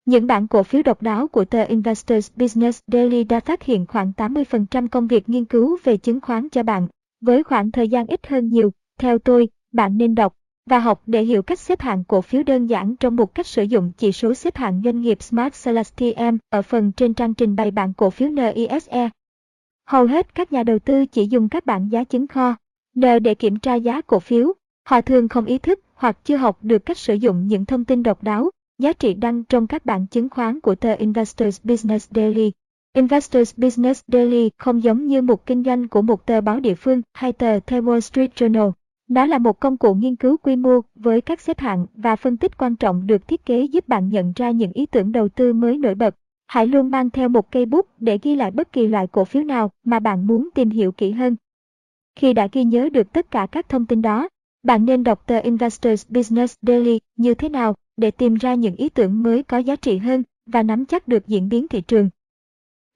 Những 0.04 0.26
bản 0.26 0.48
cổ 0.48 0.62
phiếu 0.62 0.82
độc 0.82 1.02
đáo 1.02 1.28
của 1.28 1.44
tờ 1.44 1.64
Investors 1.64 2.30
Business 2.36 2.80
Daily 2.86 3.24
đã 3.24 3.40
phát 3.40 3.62
hiện 3.62 3.86
khoảng 3.86 4.12
80% 4.16 4.88
công 4.88 5.06
việc 5.06 5.28
nghiên 5.28 5.44
cứu 5.44 5.78
về 5.84 5.96
chứng 5.96 6.20
khoán 6.20 6.48
cho 6.48 6.62
bạn, 6.62 6.88
với 7.20 7.44
khoảng 7.44 7.70
thời 7.70 7.88
gian 7.88 8.06
ít 8.06 8.26
hơn 8.26 8.48
nhiều 8.48 8.72
theo 8.98 9.18
tôi, 9.18 9.48
bạn 9.72 9.98
nên 9.98 10.14
đọc 10.14 10.36
và 10.70 10.78
học 10.78 11.02
để 11.06 11.22
hiểu 11.22 11.42
cách 11.42 11.58
xếp 11.58 11.80
hạng 11.80 12.04
cổ 12.04 12.20
phiếu 12.20 12.42
đơn 12.42 12.66
giản 12.66 12.96
trong 12.96 13.16
một 13.16 13.34
cách 13.34 13.46
sử 13.46 13.62
dụng 13.62 13.92
chỉ 13.96 14.12
số 14.12 14.34
xếp 14.34 14.56
hạng 14.56 14.82
doanh 14.84 15.00
nghiệp 15.00 15.22
Smart 15.22 15.64
Celestial 15.64 16.34
ở 16.50 16.62
phần 16.62 16.92
trên 16.92 17.14
trang 17.14 17.34
trình 17.34 17.56
bày 17.56 17.70
bảng 17.70 17.94
cổ 17.94 18.10
phiếu 18.10 18.28
NISE. 18.28 19.08
Hầu 19.88 20.06
hết 20.06 20.34
các 20.34 20.52
nhà 20.52 20.62
đầu 20.62 20.78
tư 20.78 21.06
chỉ 21.06 21.26
dùng 21.26 21.48
các 21.48 21.66
bảng 21.66 21.92
giá 21.92 22.04
chứng 22.04 22.26
kho, 22.26 22.54
N 22.98 23.00
để 23.22 23.34
kiểm 23.34 23.58
tra 23.58 23.74
giá 23.74 24.00
cổ 24.00 24.18
phiếu. 24.18 24.52
Họ 24.84 25.00
thường 25.00 25.28
không 25.28 25.44
ý 25.44 25.58
thức 25.58 25.80
hoặc 25.94 26.18
chưa 26.24 26.36
học 26.36 26.58
được 26.62 26.86
cách 26.86 26.98
sử 26.98 27.14
dụng 27.14 27.46
những 27.46 27.64
thông 27.64 27.84
tin 27.84 28.02
độc 28.02 28.22
đáo, 28.22 28.50
giá 28.78 28.92
trị 28.92 29.14
đăng 29.14 29.44
trong 29.44 29.66
các 29.66 29.86
bản 29.86 30.06
chứng 30.06 30.28
khoán 30.28 30.60
của 30.60 30.74
tờ 30.74 30.94
Investors 30.94 31.60
Business 31.64 32.08
Daily. 32.14 32.52
Investors 32.94 33.54
Business 33.56 34.02
Daily 34.08 34.50
không 34.56 34.82
giống 34.82 35.06
như 35.06 35.22
một 35.22 35.46
kinh 35.46 35.64
doanh 35.64 35.88
của 35.88 36.02
một 36.02 36.26
tờ 36.26 36.40
báo 36.40 36.60
địa 36.60 36.74
phương 36.74 37.02
hay 37.14 37.32
tờ 37.32 37.60
The 37.60 37.80
Wall 37.80 38.00
Street 38.00 38.30
Journal. 38.34 38.72
Nó 39.08 39.26
là 39.26 39.38
một 39.38 39.60
công 39.60 39.76
cụ 39.76 39.94
nghiên 39.94 40.16
cứu 40.16 40.36
quy 40.36 40.56
mô 40.56 40.80
với 40.94 41.20
các 41.20 41.40
xếp 41.40 41.58
hạng 41.58 41.86
và 41.94 42.16
phân 42.16 42.36
tích 42.36 42.58
quan 42.58 42.76
trọng 42.76 43.06
được 43.06 43.28
thiết 43.28 43.46
kế 43.46 43.62
giúp 43.62 43.88
bạn 43.88 44.08
nhận 44.08 44.32
ra 44.36 44.50
những 44.50 44.72
ý 44.72 44.86
tưởng 44.86 45.12
đầu 45.12 45.28
tư 45.28 45.52
mới 45.52 45.78
nổi 45.78 45.94
bật. 45.94 46.16
Hãy 46.46 46.66
luôn 46.66 46.90
mang 46.90 47.10
theo 47.10 47.28
một 47.28 47.50
cây 47.50 47.66
bút 47.66 47.86
để 47.98 48.18
ghi 48.22 48.36
lại 48.36 48.50
bất 48.50 48.72
kỳ 48.72 48.86
loại 48.86 49.06
cổ 49.06 49.24
phiếu 49.24 49.42
nào 49.42 49.70
mà 49.84 49.98
bạn 49.98 50.26
muốn 50.26 50.48
tìm 50.54 50.70
hiểu 50.70 50.92
kỹ 50.92 51.10
hơn. 51.10 51.36
Khi 52.16 52.32
đã 52.32 52.48
ghi 52.52 52.64
nhớ 52.64 52.88
được 52.88 53.12
tất 53.12 53.30
cả 53.30 53.46
các 53.52 53.68
thông 53.68 53.86
tin 53.86 54.02
đó, 54.02 54.28
bạn 54.62 54.84
nên 54.84 55.04
đọc 55.04 55.26
tờ 55.26 55.38
Investors 55.38 56.06
Business 56.08 56.54
Daily 56.62 57.00
như 57.16 57.34
thế 57.34 57.48
nào 57.48 57.74
để 57.96 58.10
tìm 58.10 58.34
ra 58.34 58.54
những 58.54 58.76
ý 58.76 58.88
tưởng 58.88 59.22
mới 59.22 59.42
có 59.42 59.58
giá 59.58 59.76
trị 59.76 59.98
hơn 59.98 60.22
và 60.46 60.62
nắm 60.62 60.84
chắc 60.84 61.08
được 61.08 61.26
diễn 61.26 61.48
biến 61.48 61.68
thị 61.68 61.80
trường. 61.80 62.08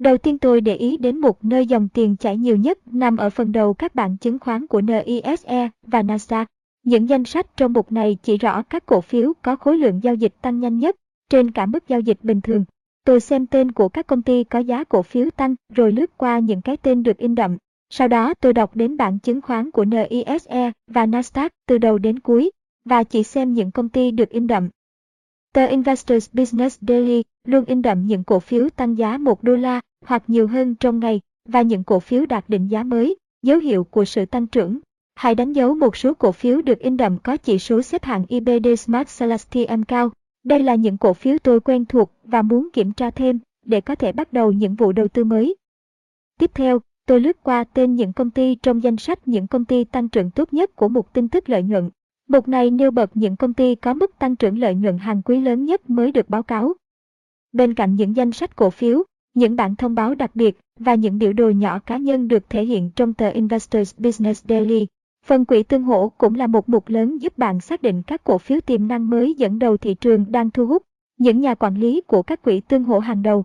Đầu 0.00 0.18
tiên 0.18 0.38
tôi 0.38 0.60
để 0.60 0.74
ý 0.74 0.96
đến 0.96 1.18
một 1.18 1.44
nơi 1.44 1.66
dòng 1.66 1.88
tiền 1.88 2.16
chảy 2.16 2.36
nhiều 2.36 2.56
nhất 2.56 2.78
nằm 2.86 3.16
ở 3.16 3.30
phần 3.30 3.52
đầu 3.52 3.74
các 3.74 3.94
bảng 3.94 4.16
chứng 4.16 4.38
khoán 4.38 4.66
của 4.66 4.80
NISE 4.80 5.68
và 5.86 6.02
Nasdaq. 6.02 6.46
Những 6.82 7.08
danh 7.08 7.24
sách 7.24 7.56
trong 7.56 7.72
mục 7.72 7.92
này 7.92 8.16
chỉ 8.22 8.36
rõ 8.36 8.62
các 8.62 8.86
cổ 8.86 9.00
phiếu 9.00 9.32
có 9.42 9.56
khối 9.56 9.78
lượng 9.78 10.00
giao 10.02 10.14
dịch 10.14 10.34
tăng 10.42 10.60
nhanh 10.60 10.78
nhất, 10.78 10.96
trên 11.30 11.50
cả 11.50 11.66
mức 11.66 11.88
giao 11.88 12.00
dịch 12.00 12.18
bình 12.22 12.40
thường. 12.40 12.64
Tôi 13.04 13.20
xem 13.20 13.46
tên 13.46 13.72
của 13.72 13.88
các 13.88 14.06
công 14.06 14.22
ty 14.22 14.44
có 14.44 14.58
giá 14.58 14.84
cổ 14.84 15.02
phiếu 15.02 15.30
tăng 15.30 15.54
rồi 15.74 15.92
lướt 15.92 16.16
qua 16.16 16.38
những 16.38 16.62
cái 16.62 16.76
tên 16.76 17.02
được 17.02 17.18
in 17.18 17.34
đậm. 17.34 17.56
Sau 17.90 18.08
đó 18.08 18.34
tôi 18.34 18.52
đọc 18.52 18.76
đến 18.76 18.96
bảng 18.96 19.18
chứng 19.18 19.40
khoán 19.40 19.70
của 19.70 19.84
NISE 19.84 20.72
và 20.86 21.06
Nasdaq 21.06 21.48
từ 21.66 21.78
đầu 21.78 21.98
đến 21.98 22.18
cuối, 22.18 22.50
và 22.84 23.04
chỉ 23.04 23.22
xem 23.22 23.54
những 23.54 23.70
công 23.70 23.88
ty 23.88 24.10
được 24.10 24.30
in 24.30 24.46
đậm. 24.46 24.68
Tờ 25.52 25.66
Investors 25.66 26.30
Business 26.32 26.78
Daily 26.88 27.22
luôn 27.44 27.64
in 27.64 27.82
đậm 27.82 28.06
những 28.06 28.24
cổ 28.24 28.40
phiếu 28.40 28.68
tăng 28.68 28.98
giá 28.98 29.18
1 29.18 29.42
đô 29.42 29.56
la 29.56 29.80
hoặc 30.04 30.22
nhiều 30.26 30.46
hơn 30.46 30.74
trong 30.74 31.00
ngày 31.00 31.20
và 31.48 31.62
những 31.62 31.84
cổ 31.84 32.00
phiếu 32.00 32.26
đạt 32.26 32.48
định 32.48 32.68
giá 32.68 32.82
mới, 32.82 33.16
dấu 33.42 33.58
hiệu 33.58 33.84
của 33.84 34.04
sự 34.04 34.26
tăng 34.26 34.46
trưởng. 34.46 34.78
Hãy 35.14 35.34
đánh 35.34 35.52
dấu 35.52 35.74
một 35.74 35.96
số 35.96 36.14
cổ 36.14 36.32
phiếu 36.32 36.62
được 36.62 36.78
in 36.78 36.96
đậm 36.96 37.18
có 37.18 37.36
chỉ 37.36 37.58
số 37.58 37.82
xếp 37.82 38.04
hạng 38.04 38.24
IBD 38.28 38.68
Smart 38.78 39.20
Celestium 39.20 39.82
cao. 39.82 40.10
Đây 40.44 40.62
là 40.62 40.74
những 40.74 40.98
cổ 40.98 41.12
phiếu 41.12 41.38
tôi 41.38 41.60
quen 41.60 41.84
thuộc 41.84 42.12
và 42.24 42.42
muốn 42.42 42.68
kiểm 42.72 42.92
tra 42.92 43.10
thêm 43.10 43.38
để 43.64 43.80
có 43.80 43.94
thể 43.94 44.12
bắt 44.12 44.32
đầu 44.32 44.52
những 44.52 44.74
vụ 44.74 44.92
đầu 44.92 45.08
tư 45.08 45.24
mới. 45.24 45.56
Tiếp 46.38 46.50
theo, 46.54 46.78
tôi 47.06 47.20
lướt 47.20 47.42
qua 47.42 47.64
tên 47.64 47.94
những 47.94 48.12
công 48.12 48.30
ty 48.30 48.54
trong 48.54 48.82
danh 48.82 48.96
sách 48.96 49.28
những 49.28 49.46
công 49.46 49.64
ty 49.64 49.84
tăng 49.84 50.08
trưởng 50.08 50.30
tốt 50.30 50.52
nhất 50.52 50.76
của 50.76 50.88
một 50.88 51.12
tin 51.12 51.28
tức 51.28 51.48
lợi 51.48 51.62
nhuận. 51.62 51.90
Mục 52.28 52.48
này 52.48 52.70
nêu 52.70 52.90
bật 52.90 53.10
những 53.14 53.36
công 53.36 53.54
ty 53.54 53.74
có 53.74 53.94
mức 53.94 54.18
tăng 54.18 54.36
trưởng 54.36 54.58
lợi 54.58 54.74
nhuận 54.74 54.98
hàng 54.98 55.22
quý 55.22 55.40
lớn 55.40 55.64
nhất 55.64 55.90
mới 55.90 56.12
được 56.12 56.28
báo 56.28 56.42
cáo. 56.42 56.74
Bên 57.52 57.74
cạnh 57.74 57.94
những 57.94 58.16
danh 58.16 58.32
sách 58.32 58.56
cổ 58.56 58.70
phiếu, 58.70 59.02
những 59.34 59.56
bản 59.56 59.76
thông 59.76 59.94
báo 59.94 60.14
đặc 60.14 60.36
biệt 60.36 60.58
và 60.78 60.94
những 60.94 61.18
biểu 61.18 61.32
đồ 61.32 61.50
nhỏ 61.50 61.78
cá 61.78 61.96
nhân 61.96 62.28
được 62.28 62.50
thể 62.50 62.64
hiện 62.64 62.90
trong 62.96 63.14
tờ 63.14 63.30
Investors 63.30 63.98
Business 63.98 64.44
Daily. 64.48 64.86
Phần 65.26 65.44
quỹ 65.44 65.62
tương 65.62 65.82
hỗ 65.82 66.08
cũng 66.08 66.34
là 66.34 66.46
một 66.46 66.68
mục 66.68 66.88
lớn 66.88 67.18
giúp 67.18 67.38
bạn 67.38 67.60
xác 67.60 67.82
định 67.82 68.02
các 68.02 68.24
cổ 68.24 68.38
phiếu 68.38 68.60
tiềm 68.60 68.88
năng 68.88 69.10
mới 69.10 69.34
dẫn 69.34 69.58
đầu 69.58 69.76
thị 69.76 69.94
trường 69.94 70.32
đang 70.32 70.50
thu 70.50 70.66
hút 70.66 70.82
những 71.18 71.40
nhà 71.40 71.54
quản 71.54 71.74
lý 71.74 72.00
của 72.00 72.22
các 72.22 72.42
quỹ 72.42 72.60
tương 72.60 72.84
hỗ 72.84 72.98
hàng 72.98 73.22
đầu. 73.22 73.44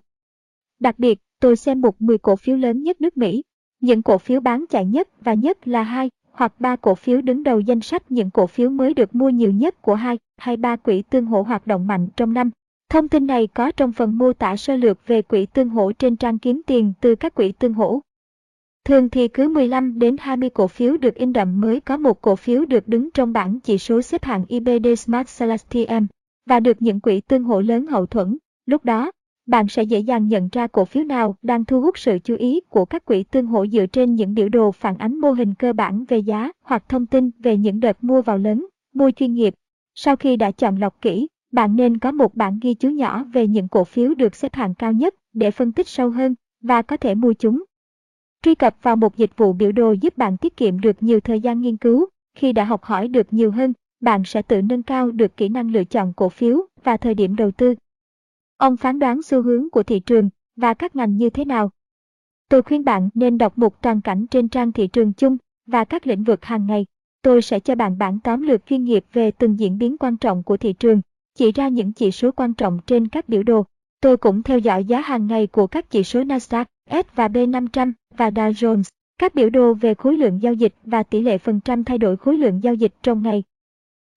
Đặc 0.80 0.99
biệt, 0.99 1.20
tôi 1.40 1.56
xem 1.56 1.82
mục 1.82 1.95
10 1.99 2.18
cổ 2.18 2.36
phiếu 2.36 2.57
lớn 2.57 2.84
nhất 2.84 3.02
nước 3.02 3.18
Mỹ. 3.18 3.44
Những 3.82 4.03
cổ 4.03 4.18
phiếu 4.18 4.40
bán 4.40 4.66
chạy 4.70 4.86
nhất 4.86 5.10
và 5.22 5.34
nhất 5.34 5.68
là 5.68 5.84
hai 5.84 6.10
hoặc 6.32 6.53
ba 6.60 6.76
cổ 6.76 6.95
phiếu 6.95 7.22
đứng 7.22 7.44
đầu 7.44 7.60
danh 7.60 7.82
sách 7.82 8.12
những 8.12 8.32
cổ 8.32 8.48
phiếu 8.48 8.70
mới 8.70 8.94
được 8.94 9.16
mua 9.16 9.30
nhiều 9.30 9.52
nhất 9.52 9.82
của 9.82 9.95
hai 9.95 10.20
hay 10.38 10.57
ba 10.57 10.76
quỹ 10.76 11.02
tương 11.02 11.26
hỗ 11.26 11.41
hoạt 11.41 11.68
động 11.68 11.88
mạnh 11.88 12.07
trong 12.18 12.34
năm. 12.34 12.52
Thông 12.90 13.10
tin 13.10 13.28
này 13.28 13.48
có 13.48 13.72
trong 13.72 13.91
phần 13.91 14.18
mô 14.18 14.34
tả 14.34 14.56
sơ 14.56 14.76
lược 14.76 15.07
về 15.07 15.22
quỹ 15.22 15.45
tương 15.45 15.70
hỗ 15.70 15.91
trên 15.91 16.16
trang 16.16 16.40
kiếm 16.40 16.62
tiền 16.68 16.94
từ 17.02 17.16
các 17.16 17.36
quỹ 17.36 17.52
tương 17.52 17.74
hỗ. 17.74 18.02
Thường 18.86 19.10
thì 19.10 19.28
cứ 19.28 19.48
15 19.48 19.99
đến 19.99 20.16
20 20.20 20.49
cổ 20.49 20.68
phiếu 20.68 20.98
được 20.98 21.16
in 21.16 21.34
đậm 21.34 21.62
mới 21.62 21.80
có 21.80 21.98
một 21.98 22.22
cổ 22.22 22.36
phiếu 22.36 22.66
được 22.66 22.88
đứng 22.88 23.12
trong 23.12 23.34
bảng 23.34 23.60
chỉ 23.60 23.78
số 23.78 24.02
xếp 24.02 24.24
hạng 24.24 24.45
IBD 24.48 24.88
Smart 24.98 25.30
Select 25.30 25.76
và 26.45 26.60
được 26.60 26.82
những 26.82 26.99
quỹ 26.99 27.22
tương 27.22 27.44
hỗ 27.44 27.62
lớn 27.62 27.88
hậu 27.88 28.06
thuẫn. 28.06 28.38
Lúc 28.66 28.86
đó, 28.86 29.12
bạn 29.48 29.68
sẽ 29.68 29.84
dễ 29.84 29.99
dàng 29.99 30.28
nhận 30.28 30.49
ra 30.52 30.68
cổ 30.68 30.86
phiếu 30.86 31.03
nào 31.03 31.36
đang 31.41 31.66
thu 31.66 31.82
hút 31.82 31.98
sự 31.98 32.20
chú 32.24 32.36
ý 32.36 32.62
của 32.70 32.86
các 32.86 33.06
quỹ 33.06 33.24
tương 33.24 33.48
hỗ 33.48 33.66
dựa 33.68 33.86
trên 33.86 34.16
những 34.16 34.34
biểu 34.34 34.49
đồ 34.49 34.72
phản 34.72 34.98
ánh 34.98 35.20
mô 35.20 35.32
hình 35.32 35.53
cơ 35.53 35.74
bản 35.74 36.06
về 36.07 36.18
giá 36.18 36.52
hoặc 36.64 36.90
thông 36.90 37.06
tin 37.06 37.32
về 37.40 37.57
những 37.57 37.80
đợt 37.80 38.03
mua 38.03 38.22
vào 38.22 38.38
lớn, 38.38 38.66
mua 38.94 39.12
chuyên 39.12 39.34
nghiệp. 39.34 39.53
Sau 39.95 40.16
khi 40.16 40.36
đã 40.36 40.52
chọn 40.52 40.78
lọc 40.78 41.02
kỹ, 41.02 41.28
bạn 41.56 41.76
nên 41.76 41.98
có 41.98 42.11
một 42.11 42.36
bản 42.36 42.60
ghi 42.61 42.73
chú 42.73 42.90
nhỏ 42.90 43.23
về 43.23 43.48
những 43.48 43.68
cổ 43.68 43.84
phiếu 43.84 44.14
được 44.15 44.36
xếp 44.36 44.53
hạng 44.53 44.73
cao 44.73 44.94
nhất 44.94 45.15
để 45.34 45.52
phân 45.52 45.72
tích 45.72 45.88
sâu 45.88 46.10
hơn 46.10 46.36
và 46.61 46.82
có 46.82 46.98
thể 46.98 47.15
mua 47.15 47.34
chúng. 47.34 47.64
Truy 48.41 48.56
cập 48.56 48.76
vào 48.82 48.95
một 48.95 49.18
dịch 49.18 49.38
vụ 49.38 49.53
biểu 49.53 49.72
đồ 49.72 49.91
giúp 49.91 50.18
bạn 50.18 50.38
tiết 50.38 50.57
kiệm 50.57 50.80
được 50.80 51.03
nhiều 51.03 51.19
thời 51.19 51.40
gian 51.40 51.61
nghiên 51.61 51.77
cứu. 51.77 52.06
Khi 52.38 52.53
đã 52.53 52.64
học 52.64 52.84
hỏi 52.84 53.07
được 53.07 53.34
nhiều 53.34 53.52
hơn, 53.52 53.73
bạn 53.99 54.23
sẽ 54.26 54.41
tự 54.41 54.61
nâng 54.61 54.84
cao 54.84 55.11
được 55.11 55.38
kỹ 55.38 55.49
năng 55.49 55.72
lựa 55.72 55.84
chọn 55.84 56.14
cổ 56.14 56.30
phiếu 56.30 56.61
và 56.84 56.98
thời 56.98 57.14
điểm 57.14 57.36
đầu 57.36 57.52
tư. 57.52 57.76
Ông 58.57 58.77
phán 58.77 58.99
đoán 58.99 59.22
xu 59.22 59.41
hướng 59.41 59.69
của 59.69 59.84
thị 59.84 59.99
trường 59.99 60.30
và 60.56 60.73
các 60.73 60.95
ngành 60.95 61.18
như 61.18 61.30
thế 61.30 61.45
nào? 61.45 61.72
Tôi 62.49 62.61
khuyên 62.61 62.84
bạn 62.84 63.10
nên 63.14 63.38
đọc 63.38 63.57
một 63.57 63.82
toàn 63.82 64.02
cảnh 64.02 64.27
trên 64.27 64.49
trang 64.49 64.72
thị 64.72 64.88
trường 64.88 65.14
chung 65.14 65.38
và 65.65 65.84
các 65.84 66.07
lĩnh 66.07 66.23
vực 66.23 66.45
hàng 66.45 66.65
ngày. 66.68 66.86
Tôi 67.22 67.41
sẽ 67.41 67.60
cho 67.60 67.76
bạn 67.76 67.98
bản 67.98 68.19
tóm 68.23 68.41
lược 68.41 68.65
chuyên 68.65 68.84
nghiệp 68.84 69.06
về 69.14 69.32
từng 69.32 69.60
diễn 69.60 69.77
biến 69.77 69.98
quan 69.98 70.18
trọng 70.18 70.44
của 70.44 70.57
thị 70.57 70.73
trường, 70.73 71.02
chỉ 71.36 71.52
ra 71.52 71.68
những 71.68 71.91
chỉ 71.91 72.12
số 72.12 72.32
quan 72.32 72.53
trọng 72.53 72.80
trên 72.88 73.07
các 73.07 73.30
biểu 73.30 73.44
đồ. 73.44 73.66
Tôi 74.02 74.18
cũng 74.18 74.44
theo 74.44 74.60
dõi 74.60 74.86
giá 74.86 75.02
hàng 75.02 75.28
ngày 75.28 75.48
của 75.48 75.68
các 75.68 75.90
chỉ 75.90 76.03
số 76.03 76.22
Nasdaq, 76.22 76.66
S 76.90 77.16
và 77.16 77.28
B500 77.28 77.91
và 78.18 78.30
Dow 78.30 78.52
Jones, 78.52 78.84
các 79.18 79.36
biểu 79.36 79.49
đồ 79.49 79.74
về 79.74 79.94
khối 79.94 80.18
lượng 80.18 80.41
giao 80.41 80.53
dịch 80.53 80.74
và 80.84 81.03
tỷ 81.03 81.22
lệ 81.22 81.38
phần 81.38 81.60
trăm 81.60 81.84
thay 81.84 81.98
đổi 81.98 82.18
khối 82.18 82.38
lượng 82.38 82.64
giao 82.64 82.74
dịch 82.74 82.94
trong 83.03 83.24
ngày. 83.24 83.44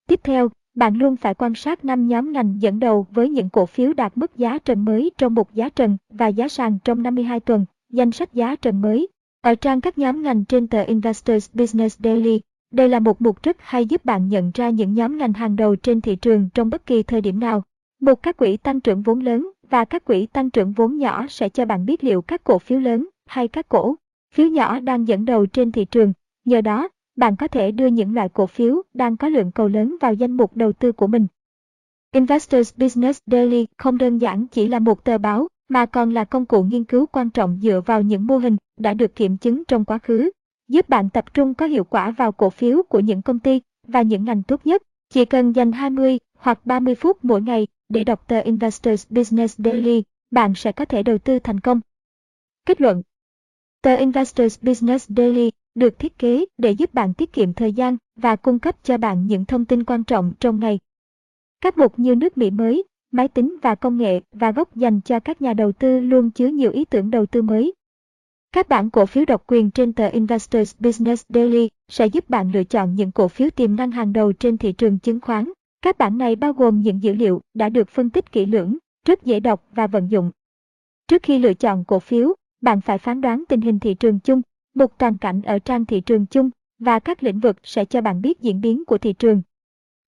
Tiếp 0.09 0.21
theo, 0.23 0.49
bạn 0.75 0.95
luôn 0.95 1.17
phải 1.17 1.35
quan 1.35 1.55
sát 1.55 1.85
5 1.85 2.09
nhóm 2.09 2.33
ngành 2.33 2.63
dẫn 2.63 2.81
đầu 2.81 3.07
với 3.11 3.29
những 3.29 3.49
cổ 3.49 3.67
phiếu 3.67 3.93
đạt 3.93 4.19
mức 4.19 4.37
giá 4.37 4.59
trần 4.59 4.85
mới 4.85 5.11
trong 5.19 5.35
một 5.35 5.55
giá 5.55 5.69
trần 5.69 5.97
và 6.11 6.29
giá 6.29 6.49
sàn 6.49 6.79
trong 6.85 7.03
52 7.03 7.41
tuần, 7.41 7.67
danh 7.93 8.13
sách 8.13 8.35
giá 8.35 8.57
trần 8.57 8.81
mới. 8.81 9.09
Ở 9.41 9.55
trang 9.55 9.81
các 9.81 9.99
nhóm 9.99 10.23
ngành 10.23 10.45
trên 10.45 10.67
tờ 10.67 10.83
Investors 10.83 11.51
Business 11.55 12.01
Daily, 12.01 12.41
đây 12.71 12.89
là 12.89 13.01
một 13.01 13.23
mục 13.23 13.43
rất 13.43 13.57
hay 13.61 13.87
giúp 13.87 14.05
bạn 14.05 14.29
nhận 14.29 14.51
ra 14.55 14.71
những 14.71 14.95
nhóm 14.95 15.19
ngành 15.19 15.33
hàng 15.33 15.57
đầu 15.57 15.77
trên 15.77 16.01
thị 16.01 16.17
trường 16.17 16.49
trong 16.55 16.71
bất 16.71 16.87
kỳ 16.87 17.03
thời 17.03 17.21
điểm 17.21 17.41
nào. 17.41 17.63
Một 18.01 18.23
các 18.23 18.37
quỹ 18.37 18.57
tăng 18.57 18.81
trưởng 18.81 19.03
vốn 19.03 19.21
lớn 19.21 19.51
và 19.71 19.85
các 19.85 20.05
quỹ 20.05 20.27
tăng 20.27 20.51
trưởng 20.51 20.73
vốn 20.73 20.99
nhỏ 20.99 21.27
sẽ 21.29 21.49
cho 21.49 21.65
bạn 21.65 21.87
biết 21.87 22.05
liệu 22.05 22.23
các 22.23 22.45
cổ 22.45 22.59
phiếu 22.59 22.79
lớn 22.79 23.09
hay 23.27 23.49
các 23.49 23.69
cổ 23.69 23.95
phiếu 24.35 24.47
nhỏ 24.49 24.81
đang 24.81 25.09
dẫn 25.09 25.25
đầu 25.25 25.47
trên 25.47 25.73
thị 25.73 25.85
trường. 25.85 26.13
Nhờ 26.45 26.61
đó, 26.61 26.89
bạn 27.17 27.37
có 27.37 27.49
thể 27.49 27.71
đưa 27.71 27.87
những 27.87 28.15
loại 28.15 28.29
cổ 28.29 28.47
phiếu 28.47 28.83
đang 28.95 29.17
có 29.17 29.29
lượng 29.29 29.53
cầu 29.53 29.69
lớn 29.69 29.97
vào 30.01 30.15
danh 30.15 30.33
mục 30.33 30.57
đầu 30.57 30.73
tư 30.73 30.93
của 30.93 31.07
mình. 31.07 31.27
Investors 32.15 32.75
Business 32.77 33.21
Daily 33.27 33.67
không 33.79 33.99
đơn 33.99 34.19
giản 34.19 34.47
chỉ 34.47 34.69
là 34.69 34.79
một 34.79 35.05
tờ 35.05 35.19
báo, 35.19 35.49
mà 35.69 35.87
còn 35.87 36.15
là 36.15 36.25
công 36.25 36.47
cụ 36.47 36.63
nghiên 36.63 36.85
cứu 36.85 37.07
quan 37.07 37.31
trọng 37.31 37.59
dựa 37.63 37.81
vào 37.87 38.03
những 38.03 38.27
mô 38.27 38.39
hình 38.39 38.57
đã 38.79 38.95
được 38.95 39.15
kiểm 39.17 39.37
chứng 39.37 39.65
trong 39.65 39.85
quá 39.85 39.99
khứ, 39.99 40.31
giúp 40.69 40.89
bạn 40.89 41.11
tập 41.11 41.35
trung 41.35 41.55
có 41.55 41.67
hiệu 41.67 41.85
quả 41.85 42.11
vào 42.11 42.33
cổ 42.33 42.51
phiếu 42.51 42.83
của 42.83 43.01
những 43.01 43.23
công 43.23 43.39
ty 43.39 43.61
và 43.87 44.03
những 44.03 44.25
ngành 44.25 44.43
tốt 44.43 44.67
nhất. 44.67 44.83
Chỉ 45.11 45.25
cần 45.25 45.53
dành 45.53 45.73
20 45.73 46.19
hoặc 46.39 46.67
30 46.67 46.95
phút 46.95 47.25
mỗi 47.25 47.43
ngày 47.43 47.67
để 47.89 48.05
đọc 48.05 48.29
tờ 48.29 48.41
Investors 48.41 49.07
Business 49.11 49.61
Daily, 49.61 50.03
bạn 50.31 50.55
sẽ 50.57 50.73
có 50.73 50.85
thể 50.85 51.03
đầu 51.03 51.19
tư 51.19 51.39
thành 51.39 51.61
công. 51.61 51.81
Kết 52.67 52.81
luận 52.81 53.03
Tờ 53.83 53.97
Investors 53.97 54.59
Business 54.63 55.11
Daily 55.17 55.51
được 55.75 55.99
thiết 55.99 56.19
kế 56.19 56.45
để 56.59 56.71
giúp 56.71 56.95
bạn 56.95 57.15
tiết 57.15 57.33
kiệm 57.33 57.53
thời 57.53 57.73
gian 57.73 57.97
và 58.17 58.37
cung 58.37 58.59
cấp 58.59 58.77
cho 58.83 58.99
bạn 58.99 59.27
những 59.27 59.45
thông 59.45 59.65
tin 59.65 59.85
quan 59.85 60.05
trọng 60.05 60.33
trong 60.41 60.61
ngày. 60.61 60.79
Các 61.61 61.79
mục 61.79 61.99
như 61.99 62.15
nước 62.15 62.39
Mỹ 62.39 62.51
mới, 62.51 62.85
máy 63.13 63.29
tính 63.29 63.57
và 63.63 63.75
công 63.75 63.97
nghệ 63.97 64.21
và 64.33 64.53
gốc 64.53 64.77
dành 64.77 65.01
cho 65.01 65.21
các 65.21 65.43
nhà 65.43 65.55
đầu 65.55 65.73
tư 65.73 66.01
luôn 66.01 66.31
chứa 66.31 66.47
nhiều 66.47 66.71
ý 66.71 66.85
tưởng 66.85 67.11
đầu 67.11 67.27
tư 67.27 67.43
mới. 67.43 67.75
Các 68.53 68.69
bản 68.69 68.91
cổ 68.91 69.07
phiếu 69.07 69.25
độc 69.25 69.45
quyền 69.47 69.71
trên 69.71 69.93
tờ 69.93 70.09
Investors 70.09 70.75
Business 70.79 71.25
Daily 71.29 71.69
sẽ 71.89 72.07
giúp 72.07 72.31
bạn 72.31 72.53
lựa 72.53 72.65
chọn 72.65 72.95
những 72.95 73.13
cổ 73.13 73.29
phiếu 73.29 73.51
tiềm 73.51 73.77
năng 73.77 73.91
hàng 73.91 74.13
đầu 74.13 74.33
trên 74.33 74.59
thị 74.59 74.73
trường 74.73 74.99
chứng 74.99 75.21
khoán. 75.21 75.53
Các 75.83 75.99
bản 75.99 76.19
này 76.19 76.37
bao 76.37 76.53
gồm 76.53 76.81
những 76.81 77.03
dữ 77.03 77.15
liệu 77.15 77.41
đã 77.55 77.69
được 77.69 77.89
phân 77.89 78.11
tích 78.11 78.33
kỹ 78.33 78.47
lưỡng, 78.47 78.77
rất 79.07 79.25
dễ 79.25 79.41
đọc 79.41 79.65
và 79.75 79.87
vận 79.87 80.11
dụng. 80.11 80.31
Trước 81.09 81.23
khi 81.23 81.39
lựa 81.39 81.55
chọn 81.55 81.85
cổ 81.85 81.99
phiếu, 81.99 82.35
bạn 82.61 82.81
phải 82.81 82.99
phán 82.99 83.21
đoán 83.21 83.45
tình 83.49 83.61
hình 83.61 83.79
thị 83.79 83.95
trường 83.95 84.21
chung 84.21 84.43
một 84.75 84.99
toàn 84.99 85.19
cảnh 85.19 85.43
ở 85.43 85.59
trang 85.59 85.85
thị 85.85 86.01
trường 86.01 86.27
chung 86.27 86.51
và 86.79 86.99
các 86.99 87.23
lĩnh 87.23 87.41
vực 87.41 87.57
sẽ 87.63 87.85
cho 87.85 88.01
bạn 88.01 88.23
biết 88.23 88.41
diễn 88.41 88.61
biến 88.61 88.85
của 88.85 88.99
thị 88.99 89.13
trường. 89.13 89.43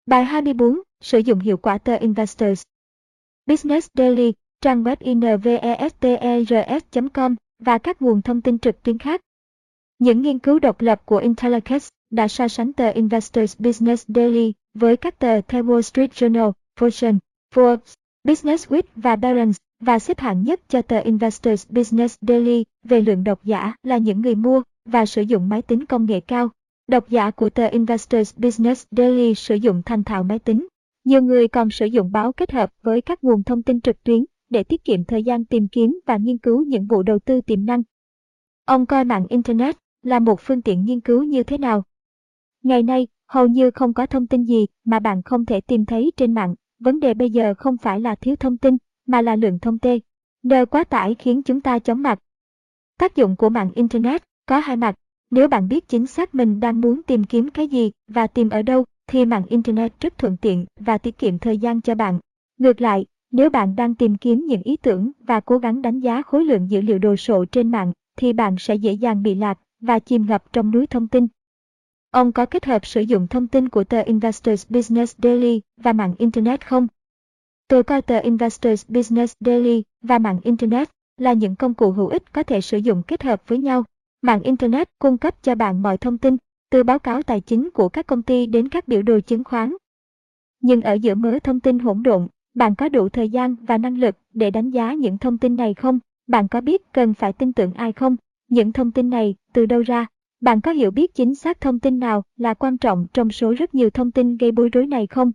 Bài 0.06 0.26
24. 0.26 0.80
Sử 1.02 1.20
dụng 1.20 1.40
hiệu 1.40 1.58
quả 1.58 1.78
tờ 1.78 1.96
Investors 1.96 2.64
Business 3.48 3.88
Daily, 3.94 4.34
trang 4.62 4.84
web 4.84 4.96
investers.com 5.00 7.36
và 7.62 7.78
các 7.78 8.02
nguồn 8.02 8.22
thông 8.22 8.42
tin 8.42 8.60
trực 8.60 8.84
tuyến 8.84 8.98
khác. 8.98 9.22
Những 10.00 10.22
nghiên 10.22 10.40
cứu 10.40 10.60
độc 10.60 10.82
lập 10.82 11.02
của 11.06 11.18
Intellectus 11.18 11.90
đã 12.10 12.28
so 12.28 12.48
sánh 12.48 12.74
tờ 12.74 12.92
Investors 12.92 13.60
Business 13.60 14.06
Daily 14.08 14.54
với 14.74 14.98
các 14.98 15.20
tờ 15.20 15.42
The 15.42 15.62
Wall 15.62 15.82
Street 15.82 16.12
Journal, 16.12 16.52
Fortune, 16.80 17.18
Forbes, 17.56 17.94
Business 18.24 18.68
Week 18.68 18.84
và 18.96 19.16
Barrons 19.16 19.58
và 19.80 20.00
xếp 20.00 20.20
hạng 20.20 20.44
nhất 20.44 20.62
cho 20.68 20.82
tờ 20.82 21.00
Investors 21.00 21.70
Business 21.70 22.18
Daily 22.22 22.64
về 22.84 23.02
lượng 23.02 23.24
độc 23.24 23.44
giả 23.44 23.74
là 23.84 23.98
những 23.98 24.22
người 24.22 24.36
mua 24.36 24.62
và 24.86 25.06
sử 25.06 25.22
dụng 25.22 25.50
máy 25.50 25.62
tính 25.62 25.86
công 25.86 26.06
nghệ 26.06 26.20
cao. 26.20 26.50
Độc 26.88 27.10
giả 27.10 27.32
của 27.32 27.50
tờ 27.50 27.68
Investors 27.68 28.38
Business 28.38 28.86
Daily 28.92 29.36
sử 29.36 29.56
dụng 29.56 29.82
thành 29.86 30.04
thạo 30.04 30.24
máy 30.24 30.40
tính. 30.40 30.68
Nhiều 31.04 31.22
người 31.22 31.48
còn 31.48 31.70
sử 31.70 31.86
dụng 31.86 32.12
báo 32.12 32.32
kết 32.32 32.52
hợp 32.52 32.74
với 32.82 33.02
các 33.02 33.24
nguồn 33.24 33.44
thông 33.44 33.64
tin 33.64 33.82
trực 33.82 34.04
tuyến 34.04 34.26
để 34.52 34.64
tiết 34.64 34.84
kiệm 34.84 35.04
thời 35.04 35.24
gian 35.24 35.46
tìm 35.46 35.68
kiếm 35.68 36.00
và 36.06 36.18
nghiên 36.18 36.38
cứu 36.38 36.66
những 36.66 36.86
vụ 36.86 37.04
đầu 37.04 37.20
tư 37.20 37.42
tiềm 37.42 37.66
năng. 37.66 37.84
Ông 38.66 38.86
coi 38.86 39.04
mạng 39.04 39.26
Internet 39.30 39.76
là 40.04 40.20
một 40.20 40.40
phương 40.42 40.62
tiện 40.62 40.86
nghiên 40.86 41.00
cứu 41.00 41.24
như 41.24 41.44
thế 41.44 41.58
nào? 41.58 41.84
Ngày 42.64 42.84
nay, 42.84 43.08
hầu 43.28 43.48
như 43.48 43.72
không 43.72 43.94
có 43.94 44.06
thông 44.06 44.28
tin 44.28 44.44
gì 44.44 44.66
mà 44.86 45.00
bạn 45.00 45.22
không 45.24 45.46
thể 45.46 45.62
tìm 45.62 45.86
thấy 45.86 46.12
trên 46.18 46.34
mạng. 46.34 46.56
Vấn 46.80 47.00
đề 47.00 47.14
bây 47.14 47.30
giờ 47.30 47.54
không 47.58 47.78
phải 47.78 48.00
là 48.00 48.16
thiếu 48.16 48.36
thông 48.36 48.58
tin, 48.58 48.78
mà 49.08 49.22
là 49.22 49.36
lượng 49.36 49.60
thông 49.60 49.80
tê. 49.80 50.00
Nhờ 50.44 50.66
quá 50.66 50.84
tải 50.84 51.16
khiến 51.16 51.44
chúng 51.44 51.62
ta 51.62 51.80
chóng 51.80 52.02
mặt. 52.02 52.20
Tác 52.98 53.16
dụng 53.16 53.36
của 53.36 53.50
mạng 53.50 53.72
Internet 53.76 54.24
có 54.46 54.60
hai 54.60 54.76
mặt. 54.76 54.96
Nếu 55.32 55.48
bạn 55.48 55.68
biết 55.68 55.88
chính 55.88 56.06
xác 56.06 56.36
mình 56.36 56.60
đang 56.60 56.82
muốn 56.82 57.04
tìm 57.04 57.24
kiếm 57.24 57.50
cái 57.50 57.68
gì 57.68 57.92
và 58.08 58.28
tìm 58.28 58.50
ở 58.50 58.62
đâu, 58.62 58.86
thì 59.08 59.26
mạng 59.26 59.46
Internet 59.50 60.00
rất 60.00 60.18
thuận 60.18 60.38
tiện 60.38 60.66
và 60.80 60.98
tiết 60.98 61.18
kiệm 61.18 61.40
thời 61.40 61.58
gian 61.58 61.82
cho 61.82 61.96
bạn. 61.96 62.20
Ngược 62.58 62.82
lại, 62.82 63.06
nếu 63.32 63.50
bạn 63.50 63.76
đang 63.76 63.96
tìm 63.96 64.16
kiếm 64.16 64.46
những 64.46 64.62
ý 64.64 64.78
tưởng 64.78 65.12
và 65.20 65.40
cố 65.40 65.58
gắng 65.58 65.82
đánh 65.82 66.00
giá 66.00 66.22
khối 66.22 66.46
lượng 66.46 66.72
dữ 66.72 66.82
liệu 66.82 67.00
đồ 67.00 67.16
sộ 67.16 67.46
trên 67.46 67.72
mạng, 67.72 67.92
thì 68.18 68.34
bạn 68.34 68.56
sẽ 68.60 68.76
dễ 68.76 68.94
dàng 68.94 69.24
bị 69.24 69.36
lạc 69.36 69.60
và 69.80 70.00
chìm 70.00 70.26
ngập 70.28 70.54
trong 70.54 70.72
núi 70.72 70.88
thông 70.88 71.08
tin. 71.08 71.28
Ông 72.12 72.32
có 72.32 72.46
kết 72.46 72.66
hợp 72.66 72.86
sử 72.86 73.02
dụng 73.02 73.28
thông 73.28 73.48
tin 73.48 73.70
của 73.70 73.84
tờ 73.84 74.02
Investors 74.02 74.70
Business 74.70 75.16
Daily 75.24 75.62
và 75.78 75.94
mạng 75.94 76.14
Internet 76.18 76.68
không? 76.68 76.88
Tôi 77.68 77.84
coi 77.84 78.02
tờ 78.02 78.20
Investors 78.20 78.90
Business 78.90 79.36
Daily 79.40 79.84
và 80.02 80.20
mạng 80.20 80.40
Internet 80.44 80.90
là 81.18 81.34
những 81.34 81.56
công 81.56 81.74
cụ 81.74 81.92
hữu 81.92 82.08
ích 82.08 82.34
có 82.34 82.44
thể 82.44 82.62
sử 82.62 82.78
dụng 82.78 83.04
kết 83.08 83.24
hợp 83.24 83.48
với 83.48 83.58
nhau. 83.58 83.84
Mạng 84.22 84.42
Internet 84.42 84.90
cung 85.00 85.18
cấp 85.18 85.44
cho 85.44 85.56
bạn 85.56 85.82
mọi 85.82 85.98
thông 85.98 86.18
tin, 86.18 86.38
từ 86.70 86.84
báo 86.84 87.00
cáo 87.00 87.24
tài 87.24 87.42
chính 87.42 87.70
của 87.70 87.90
các 87.90 88.08
công 88.08 88.22
ty 88.22 88.46
đến 88.46 88.70
các 88.70 88.88
biểu 88.88 89.02
đồ 89.02 89.20
chứng 89.20 89.44
khoán. 89.44 89.76
Nhưng 90.62 90.82
ở 90.82 90.94
giữa 90.94 91.16
mớ 91.16 91.40
thông 91.44 91.60
tin 91.60 91.80
hỗn 91.80 92.04
độn, 92.04 92.28
bạn 92.54 92.76
có 92.76 92.90
đủ 92.90 93.10
thời 93.10 93.30
gian 93.30 93.56
và 93.56 93.78
năng 93.78 93.98
lực 93.98 94.16
để 94.34 94.52
đánh 94.52 94.70
giá 94.70 94.94
những 94.94 95.18
thông 95.18 95.38
tin 95.38 95.56
này 95.56 95.74
không? 95.74 96.00
Bạn 96.28 96.48
có 96.48 96.62
biết 96.62 96.94
cần 96.94 97.14
phải 97.14 97.34
tin 97.34 97.54
tưởng 97.54 97.74
ai 97.74 97.92
không? 97.92 98.16
Những 98.50 98.72
thông 98.72 98.92
tin 98.92 99.10
này 99.10 99.36
từ 99.54 99.66
đâu 99.66 99.82
ra? 99.82 100.06
Bạn 100.42 100.62
có 100.62 100.72
hiểu 100.72 100.92
biết 100.92 101.16
chính 101.16 101.36
xác 101.36 101.62
thông 101.62 101.80
tin 101.80 102.00
nào 102.00 102.24
là 102.38 102.54
quan 102.54 102.78
trọng 102.78 103.08
trong 103.14 103.32
số 103.32 103.54
rất 103.58 103.76
nhiều 103.76 103.90
thông 103.90 104.12
tin 104.12 104.38
gây 104.38 104.52
bối 104.52 104.70
rối 104.70 104.88
này 104.88 105.08
không? 105.08 105.32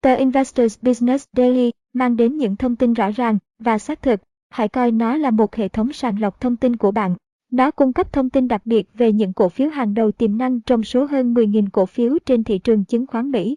Tờ 0.00 0.14
Investors 0.14 0.78
Business 0.82 1.26
Daily 1.36 1.70
mang 1.92 2.16
đến 2.16 2.36
những 2.36 2.56
thông 2.56 2.76
tin 2.76 2.92
rõ 2.92 3.10
ràng 3.10 3.38
và 3.58 3.78
xác 3.78 4.02
thực. 4.02 4.20
Hãy 4.50 4.68
coi 4.68 4.90
nó 4.90 5.16
là 5.16 5.30
một 5.30 5.54
hệ 5.54 5.68
thống 5.68 5.92
sàng 5.92 6.20
lọc 6.20 6.40
thông 6.40 6.56
tin 6.56 6.76
của 6.76 6.90
bạn. 6.90 7.14
Nó 7.50 7.70
cung 7.70 7.92
cấp 7.92 8.12
thông 8.12 8.30
tin 8.30 8.48
đặc 8.48 8.62
biệt 8.64 8.88
về 8.94 9.12
những 9.12 9.32
cổ 9.32 9.48
phiếu 9.48 9.68
hàng 9.68 9.94
đầu 9.94 10.12
tiềm 10.12 10.38
năng 10.38 10.60
trong 10.60 10.84
số 10.84 11.04
hơn 11.04 11.34
10.000 11.34 11.66
cổ 11.72 11.86
phiếu 11.86 12.18
trên 12.26 12.44
thị 12.44 12.58
trường 12.58 12.84
chứng 12.84 13.06
khoán 13.06 13.30
Mỹ. 13.30 13.56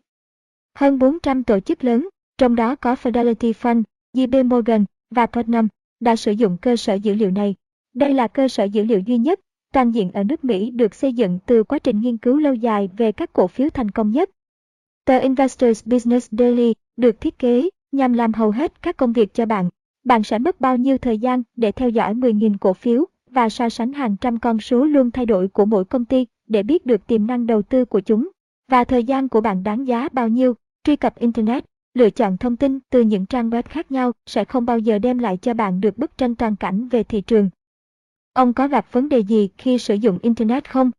Hơn 0.76 0.99
400 0.99 1.44
tổ 1.44 1.60
chức 1.60 1.84
lớn, 1.84 2.10
trong 2.38 2.56
đó 2.56 2.76
có 2.76 2.94
Fidelity 2.94 3.53
Fund, 3.53 3.84
JP 4.14 4.48
Morgan 4.48 4.86
và 5.12 5.26
Putnam, 5.26 5.68
đã 5.99 6.16
sử 6.16 6.32
dụng 6.32 6.57
cơ 6.62 6.76
sở 6.76 6.94
dữ 6.94 7.14
liệu 7.14 7.32
này. 7.32 7.56
Đây 7.94 8.14
là 8.14 8.28
cơ 8.28 8.48
sở 8.48 8.64
dữ 8.64 8.84
liệu 8.84 8.99
duy 8.99 9.18
nhất, 9.18 9.40
toàn 9.74 9.91
diện 9.91 10.12
ở 10.12 10.24
nước 10.24 10.44
Mỹ 10.44 10.72
được 10.72 10.95
xây 10.95 11.14
dựng 11.14 11.40
từ 11.45 11.64
quá 11.64 11.80
trình 11.80 11.99
nghiên 11.99 12.18
cứu 12.18 12.38
lâu 12.38 12.53
dài 12.53 12.90
về 12.98 13.12
các 13.12 13.34
cổ 13.34 13.48
phiếu 13.48 13.70
thành 13.70 13.91
công 13.91 14.12
nhất. 14.12 14.30
Tờ 15.06 15.20
Investors 15.20 15.86
Business 15.86 16.30
Daily 16.32 16.74
được 16.98 17.22
thiết 17.22 17.40
kế 17.40 17.70
nhằm 17.91 18.14
làm 18.14 18.34
hầu 18.34 18.52
hết 18.52 18.82
các 18.82 18.98
công 18.98 19.14
việc 19.14 19.34
cho 19.34 19.45
bạn. 19.45 19.70
Bạn 20.03 20.24
sẽ 20.24 20.40
mất 20.40 20.62
bao 20.62 20.78
nhiêu 20.78 20.98
thời 20.98 21.18
gian 21.18 21.44
để 21.56 21.72
theo 21.72 21.90
dõi 21.90 22.14
10.000 22.14 22.57
cổ 22.60 22.74
phiếu 22.74 23.06
và 23.30 23.49
so 23.49 23.70
sánh 23.70 23.94
hàng 23.94 24.16
trăm 24.22 24.40
con 24.40 24.60
số 24.60 24.86
luôn 24.86 25.12
thay 25.12 25.26
đổi 25.26 25.48
của 25.48 25.66
mỗi 25.66 25.86
công 25.86 26.06
ty 26.06 26.26
để 26.48 26.64
biết 26.64 26.86
được 26.86 27.07
tiềm 27.07 27.28
năng 27.28 27.48
đầu 27.48 27.62
tư 27.62 27.86
của 27.86 27.99
chúng 27.99 28.30
và 28.68 28.84
thời 28.84 29.03
gian 29.03 29.30
của 29.30 29.41
bạn 29.41 29.64
đáng 29.64 29.88
giá 29.88 30.10
bao 30.12 30.28
nhiêu. 30.28 30.53
Truy 30.84 30.95
cập 30.95 31.20
Internet, 31.20 31.66
lựa 31.95 32.09
chọn 32.09 32.38
thông 32.38 32.55
tin 32.55 32.80
từ 32.89 33.01
những 33.01 33.26
trang 33.26 33.49
web 33.49 33.63
khác 33.69 33.91
nhau 33.91 34.11
sẽ 34.26 34.45
không 34.45 34.65
bao 34.65 34.80
giờ 34.80 34.99
đem 34.99 35.17
lại 35.17 35.38
cho 35.38 35.53
bạn 35.53 35.81
được 35.81 35.97
bức 35.97 36.17
tranh 36.17 36.35
toàn 36.35 36.55
cảnh 36.55 36.88
về 36.88 37.03
thị 37.03 37.22
trường. 37.22 37.49
Ông 38.34 38.53
có 38.53 38.67
gặp 38.67 38.85
vấn 38.91 39.09
đề 39.09 39.19
gì 39.19 39.49
khi 39.57 39.77
sử 39.77 39.95
dụng 39.95 40.19
Internet 40.22 40.69
không? 40.69 40.91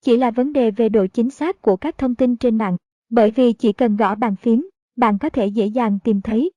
Chỉ 0.00 0.16
là 0.16 0.30
vấn 0.30 0.52
đề 0.52 0.70
về 0.70 0.88
độ 0.88 1.06
chính 1.06 1.30
xác 1.30 1.62
của 1.62 1.76
các 1.76 1.98
thông 1.98 2.14
tin 2.14 2.36
trên 2.36 2.58
mạng, 2.58 2.76
bởi 3.08 3.30
vì 3.30 3.52
chỉ 3.52 3.72
cần 3.72 3.96
gõ 3.96 4.14
bàn 4.14 4.36
phím, 4.36 4.68
bạn 4.96 5.18
có 5.18 5.28
thể 5.28 5.46
dễ 5.46 5.66
dàng 5.66 5.98
tìm 6.04 6.20
thấy. 6.20 6.50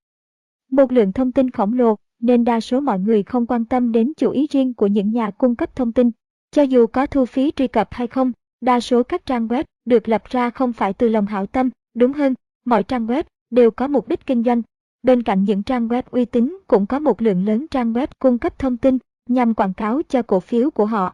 Một 0.71 0.91
lượng 0.91 1.13
thông 1.13 1.31
tin 1.31 1.51
khổng 1.51 1.73
lồ 1.73 1.95
nên 2.19 2.43
đa 2.43 2.59
số 2.59 2.79
mọi 2.79 2.99
người 2.99 3.23
không 3.23 3.45
quan 3.45 3.65
tâm 3.65 3.91
đến 3.91 4.13
chủ 4.17 4.31
ý 4.31 4.47
riêng 4.51 4.73
của 4.73 4.87
những 4.87 5.11
nhà 5.11 5.31
cung 5.31 5.55
cấp 5.55 5.75
thông 5.75 5.91
tin. 5.91 6.11
Cho 6.51 6.61
dù 6.61 6.87
có 6.87 7.05
thu 7.05 7.25
phí 7.25 7.51
truy 7.55 7.67
cập 7.67 7.87
hay 7.91 8.07
không, 8.07 8.31
đa 8.61 8.79
số 8.79 9.03
các 9.03 9.25
trang 9.25 9.47
web 9.47 9.63
được 9.85 10.09
lập 10.09 10.23
ra 10.29 10.49
không 10.49 10.73
phải 10.73 10.93
từ 10.93 11.09
lòng 11.09 11.25
hảo 11.25 11.45
tâm, 11.45 11.69
đúng 11.93 12.13
hơn, 12.13 12.33
mọi 12.65 12.83
trang 12.83 13.07
web 13.07 13.23
đều 13.49 13.71
có 13.71 13.87
mục 13.87 14.07
đích 14.07 14.25
kinh 14.25 14.43
doanh. 14.43 14.61
Bên 15.03 15.23
cạnh 15.23 15.43
những 15.43 15.63
trang 15.63 15.87
web 15.87 16.01
uy 16.11 16.25
tín 16.25 16.57
cũng 16.67 16.85
có 16.85 16.99
một 16.99 17.21
lượng 17.21 17.45
lớn 17.45 17.65
trang 17.71 17.93
web 17.93 18.07
cung 18.19 18.37
cấp 18.37 18.59
thông 18.59 18.77
tin 18.77 18.97
nhằm 19.29 19.53
quảng 19.53 19.73
cáo 19.73 20.01
cho 20.09 20.21
cổ 20.21 20.39
phiếu 20.39 20.71
của 20.71 20.85
họ. 20.85 21.13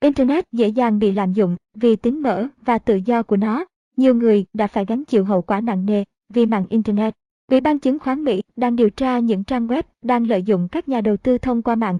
Internet 0.00 0.44
dễ 0.52 0.68
dàng 0.68 0.98
bị 0.98 1.12
lạm 1.12 1.32
dụng 1.32 1.56
vì 1.74 1.96
tính 1.96 2.22
mở 2.22 2.48
và 2.64 2.78
tự 2.78 2.96
do 2.96 3.22
của 3.22 3.36
nó. 3.36 3.64
Nhiều 3.96 4.14
người 4.14 4.44
đã 4.52 4.66
phải 4.66 4.84
gánh 4.84 5.04
chịu 5.04 5.24
hậu 5.24 5.42
quả 5.42 5.60
nặng 5.60 5.86
nề 5.86 6.04
vì 6.28 6.46
mạng 6.46 6.66
Internet. 6.68 7.14
Ủy 7.50 7.60
ban 7.60 7.78
chứng 7.78 7.98
khoán 7.98 8.24
Mỹ 8.24 8.42
đang 8.56 8.76
điều 8.76 8.90
tra 8.90 9.18
những 9.18 9.44
trang 9.44 9.66
web 9.66 9.82
đang 10.02 10.26
lợi 10.26 10.42
dụng 10.42 10.68
các 10.68 10.88
nhà 10.88 11.00
đầu 11.00 11.16
tư 11.16 11.38
thông 11.38 11.62
qua 11.62 11.74
mạng. 11.74 11.98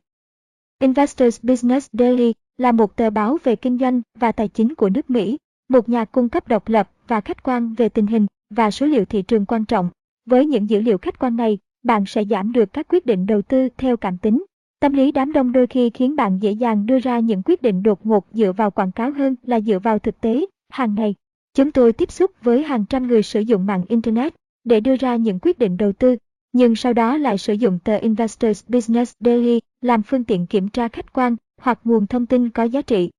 Investors 0.80 1.44
Business 1.44 1.88
Daily 1.92 2.32
là 2.58 2.72
một 2.72 2.96
tờ 2.96 3.10
báo 3.10 3.38
về 3.44 3.56
kinh 3.56 3.78
doanh 3.78 4.02
và 4.18 4.32
tài 4.32 4.48
chính 4.48 4.74
của 4.74 4.88
nước 4.88 5.10
Mỹ, 5.10 5.38
một 5.68 5.88
nhà 5.88 6.04
cung 6.04 6.28
cấp 6.28 6.48
độc 6.48 6.68
lập 6.68 6.90
và 7.08 7.20
khách 7.20 7.42
quan 7.42 7.74
về 7.74 7.88
tình 7.88 8.06
hình 8.06 8.26
và 8.56 8.70
số 8.70 8.86
liệu 8.86 9.04
thị 9.04 9.22
trường 9.22 9.46
quan 9.46 9.64
trọng. 9.64 9.90
Với 10.26 10.46
những 10.46 10.70
dữ 10.70 10.80
liệu 10.80 10.98
khách 10.98 11.18
quan 11.18 11.36
này, 11.36 11.58
bạn 11.84 12.04
sẽ 12.06 12.24
giảm 12.24 12.52
được 12.52 12.72
các 12.72 12.88
quyết 12.88 13.06
định 13.06 13.26
đầu 13.26 13.42
tư 13.42 13.68
theo 13.76 13.96
cảm 13.96 14.18
tính. 14.18 14.44
Tâm 14.80 14.92
lý 14.92 15.12
đám 15.12 15.32
đông 15.32 15.52
đôi 15.52 15.66
khi 15.66 15.90
khiến 15.90 16.16
bạn 16.16 16.38
dễ 16.38 16.52
dàng 16.52 16.86
đưa 16.86 16.98
ra 16.98 17.18
những 17.18 17.42
quyết 17.42 17.62
định 17.62 17.82
đột 17.82 18.06
ngột 18.06 18.26
dựa 18.32 18.52
vào 18.52 18.70
quảng 18.70 18.92
cáo 18.92 19.12
hơn 19.12 19.36
là 19.42 19.60
dựa 19.60 19.78
vào 19.78 19.98
thực 19.98 20.20
tế. 20.20 20.46
Hàng 20.68 20.94
ngày, 20.94 21.14
chúng 21.54 21.72
tôi 21.72 21.92
tiếp 21.92 22.12
xúc 22.12 22.30
với 22.42 22.62
hàng 22.62 22.84
trăm 22.84 23.06
người 23.06 23.22
sử 23.22 23.40
dụng 23.40 23.66
mạng 23.66 23.84
Internet 23.88 24.34
để 24.64 24.80
đưa 24.80 24.96
ra 24.96 25.16
những 25.16 25.38
quyết 25.38 25.58
định 25.58 25.76
đầu 25.76 25.92
tư, 25.92 26.16
nhưng 26.52 26.76
sau 26.76 26.92
đó 26.92 27.16
lại 27.16 27.38
sử 27.38 27.52
dụng 27.52 27.78
tờ 27.84 27.96
Investors 27.96 28.64
Business 28.68 29.12
Daily 29.20 29.60
làm 29.80 30.02
phương 30.02 30.24
tiện 30.24 30.46
kiểm 30.46 30.68
tra 30.68 30.88
khách 30.88 31.12
quan 31.12 31.36
hoặc 31.60 31.80
nguồn 31.84 32.06
thông 32.06 32.26
tin 32.26 32.50
có 32.50 32.62
giá 32.62 32.82
trị. 32.82 33.10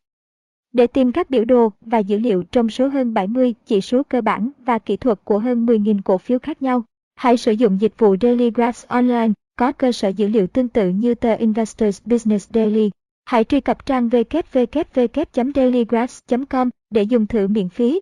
Để 0.73 0.87
tìm 0.87 1.11
các 1.11 1.29
biểu 1.29 1.45
đồ 1.45 1.71
và 1.81 1.99
dữ 1.99 2.19
liệu 2.19 2.43
trong 2.43 2.69
số 2.69 2.87
hơn 2.87 3.13
70 3.13 3.55
chỉ 3.65 3.81
số 3.81 4.03
cơ 4.03 4.21
bản 4.21 4.49
và 4.65 4.79
kỹ 4.79 4.97
thuật 4.97 5.19
của 5.23 5.39
hơn 5.39 5.65
10.000 5.65 5.99
cổ 6.05 6.17
phiếu 6.17 6.39
khác 6.39 6.61
nhau, 6.61 6.83
hãy 7.19 7.37
sử 7.37 7.51
dụng 7.51 7.81
dịch 7.81 7.93
vụ 7.97 8.15
Daily 8.21 8.51
Graphs 8.51 8.85
Online, 8.87 9.29
có 9.55 9.71
cơ 9.71 9.91
sở 9.91 10.07
dữ 10.07 10.27
liệu 10.27 10.47
tương 10.47 10.67
tự 10.67 10.89
như 10.89 11.15
tờ 11.15 11.35
Investors 11.35 12.01
Business 12.05 12.49
Daily. 12.53 12.89
Hãy 13.25 13.43
truy 13.43 13.61
cập 13.61 13.85
trang 13.85 14.09
www.dailygraphs.com 14.09 16.69
để 16.89 17.03
dùng 17.03 17.27
thử 17.27 17.47
miễn 17.47 17.69
phí. 17.69 18.01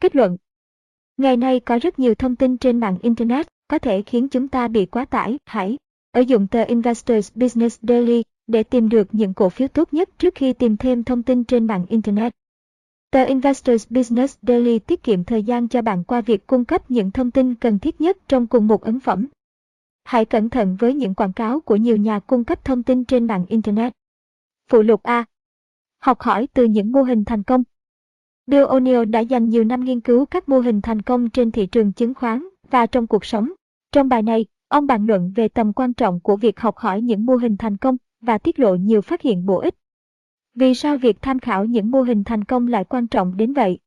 Kết 0.00 0.16
luận 0.16 0.36
Ngày 1.16 1.36
nay 1.36 1.60
có 1.60 1.78
rất 1.78 1.98
nhiều 1.98 2.14
thông 2.14 2.36
tin 2.36 2.56
trên 2.56 2.80
mạng 2.80 2.98
Internet, 3.02 3.46
có 3.68 3.78
thể 3.78 4.02
khiến 4.02 4.28
chúng 4.28 4.48
ta 4.48 4.68
bị 4.68 4.86
quá 4.86 5.04
tải. 5.04 5.38
Hãy 5.44 5.76
ở 6.12 6.20
dụng 6.20 6.46
tờ 6.46 6.64
Investors 6.64 7.32
Business 7.34 7.78
Daily 7.82 8.22
để 8.46 8.62
tìm 8.62 8.88
được 8.88 9.08
những 9.12 9.34
cổ 9.34 9.48
phiếu 9.48 9.68
tốt 9.68 9.94
nhất 9.94 10.08
trước 10.18 10.34
khi 10.34 10.52
tìm 10.52 10.76
thêm 10.76 11.04
thông 11.04 11.22
tin 11.22 11.44
trên 11.44 11.66
mạng 11.66 11.86
Internet. 11.88 12.32
Tờ 13.12 13.24
Investors 13.24 13.86
Business 13.90 14.38
Daily 14.42 14.78
tiết 14.78 15.02
kiệm 15.02 15.24
thời 15.24 15.42
gian 15.42 15.68
cho 15.68 15.82
bạn 15.82 16.04
qua 16.04 16.20
việc 16.20 16.46
cung 16.46 16.64
cấp 16.64 16.90
những 16.90 17.10
thông 17.10 17.30
tin 17.30 17.54
cần 17.54 17.78
thiết 17.78 18.00
nhất 18.00 18.18
trong 18.28 18.46
cùng 18.46 18.66
một 18.66 18.82
ấn 18.82 19.00
phẩm. 19.00 19.28
Hãy 20.04 20.24
cẩn 20.24 20.50
thận 20.50 20.76
với 20.78 20.94
những 20.94 21.14
quảng 21.14 21.32
cáo 21.32 21.60
của 21.60 21.76
nhiều 21.76 21.96
nhà 21.96 22.18
cung 22.18 22.44
cấp 22.44 22.64
thông 22.64 22.82
tin 22.82 23.04
trên 23.04 23.26
mạng 23.26 23.44
Internet. 23.48 23.92
Phụ 24.70 24.82
lục 24.82 25.02
A. 25.02 25.24
Học 25.98 26.20
hỏi 26.20 26.48
từ 26.54 26.64
những 26.64 26.92
mô 26.92 27.02
hình 27.02 27.24
thành 27.24 27.42
công. 27.42 27.62
Bill 28.46 28.64
O'Neill 28.64 29.10
đã 29.10 29.20
dành 29.20 29.48
nhiều 29.48 29.64
năm 29.64 29.84
nghiên 29.84 30.00
cứu 30.00 30.26
các 30.26 30.48
mô 30.48 30.58
hình 30.58 30.80
thành 30.80 31.02
công 31.02 31.30
trên 31.30 31.50
thị 31.50 31.66
trường 31.66 31.92
chứng 31.92 32.14
khoán 32.14 32.48
và 32.70 32.86
trong 32.86 33.06
cuộc 33.06 33.24
sống. 33.24 33.52
Trong 33.92 34.08
bài 34.08 34.22
này, 34.22 34.46
ông 34.68 34.86
bàn 34.86 35.06
luận 35.06 35.32
về 35.34 35.48
tầm 35.48 35.72
quan 35.72 35.94
trọng 35.94 36.20
của 36.20 36.36
việc 36.36 36.60
học 36.60 36.76
hỏi 36.76 37.00
những 37.00 37.26
mô 37.26 37.36
hình 37.36 37.56
thành 37.56 37.76
công 37.76 37.96
và 38.20 38.38
tiết 38.38 38.58
lộ 38.58 38.74
nhiều 38.74 39.02
phát 39.02 39.22
hiện 39.22 39.46
bổ 39.46 39.60
ích. 39.60 39.74
Vì 40.54 40.74
sao 40.74 40.96
việc 40.96 41.22
tham 41.22 41.38
khảo 41.38 41.64
những 41.64 41.90
mô 41.90 42.02
hình 42.02 42.24
thành 42.24 42.44
công 42.44 42.66
lại 42.66 42.84
quan 42.84 43.06
trọng 43.06 43.36
đến 43.36 43.52
vậy? 43.52 43.78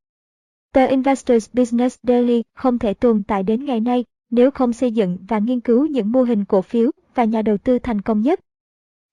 Tờ 0.73 0.85
Investors 0.85 1.49
Business 1.53 1.99
Daily 2.03 2.43
không 2.53 2.79
thể 2.79 2.93
tồn 2.93 3.23
tại 3.23 3.43
đến 3.43 3.65
ngày 3.65 3.79
nay 3.79 4.05
nếu 4.29 4.51
không 4.51 4.73
xây 4.73 4.91
dựng 4.91 5.17
và 5.27 5.39
nghiên 5.39 5.59
cứu 5.59 5.85
những 5.85 6.11
mô 6.11 6.23
hình 6.23 6.45
cổ 6.45 6.61
phiếu 6.61 6.91
và 7.15 7.23
nhà 7.23 7.41
đầu 7.41 7.57
tư 7.57 7.79
thành 7.79 8.01
công 8.01 8.21
nhất. 8.21 8.39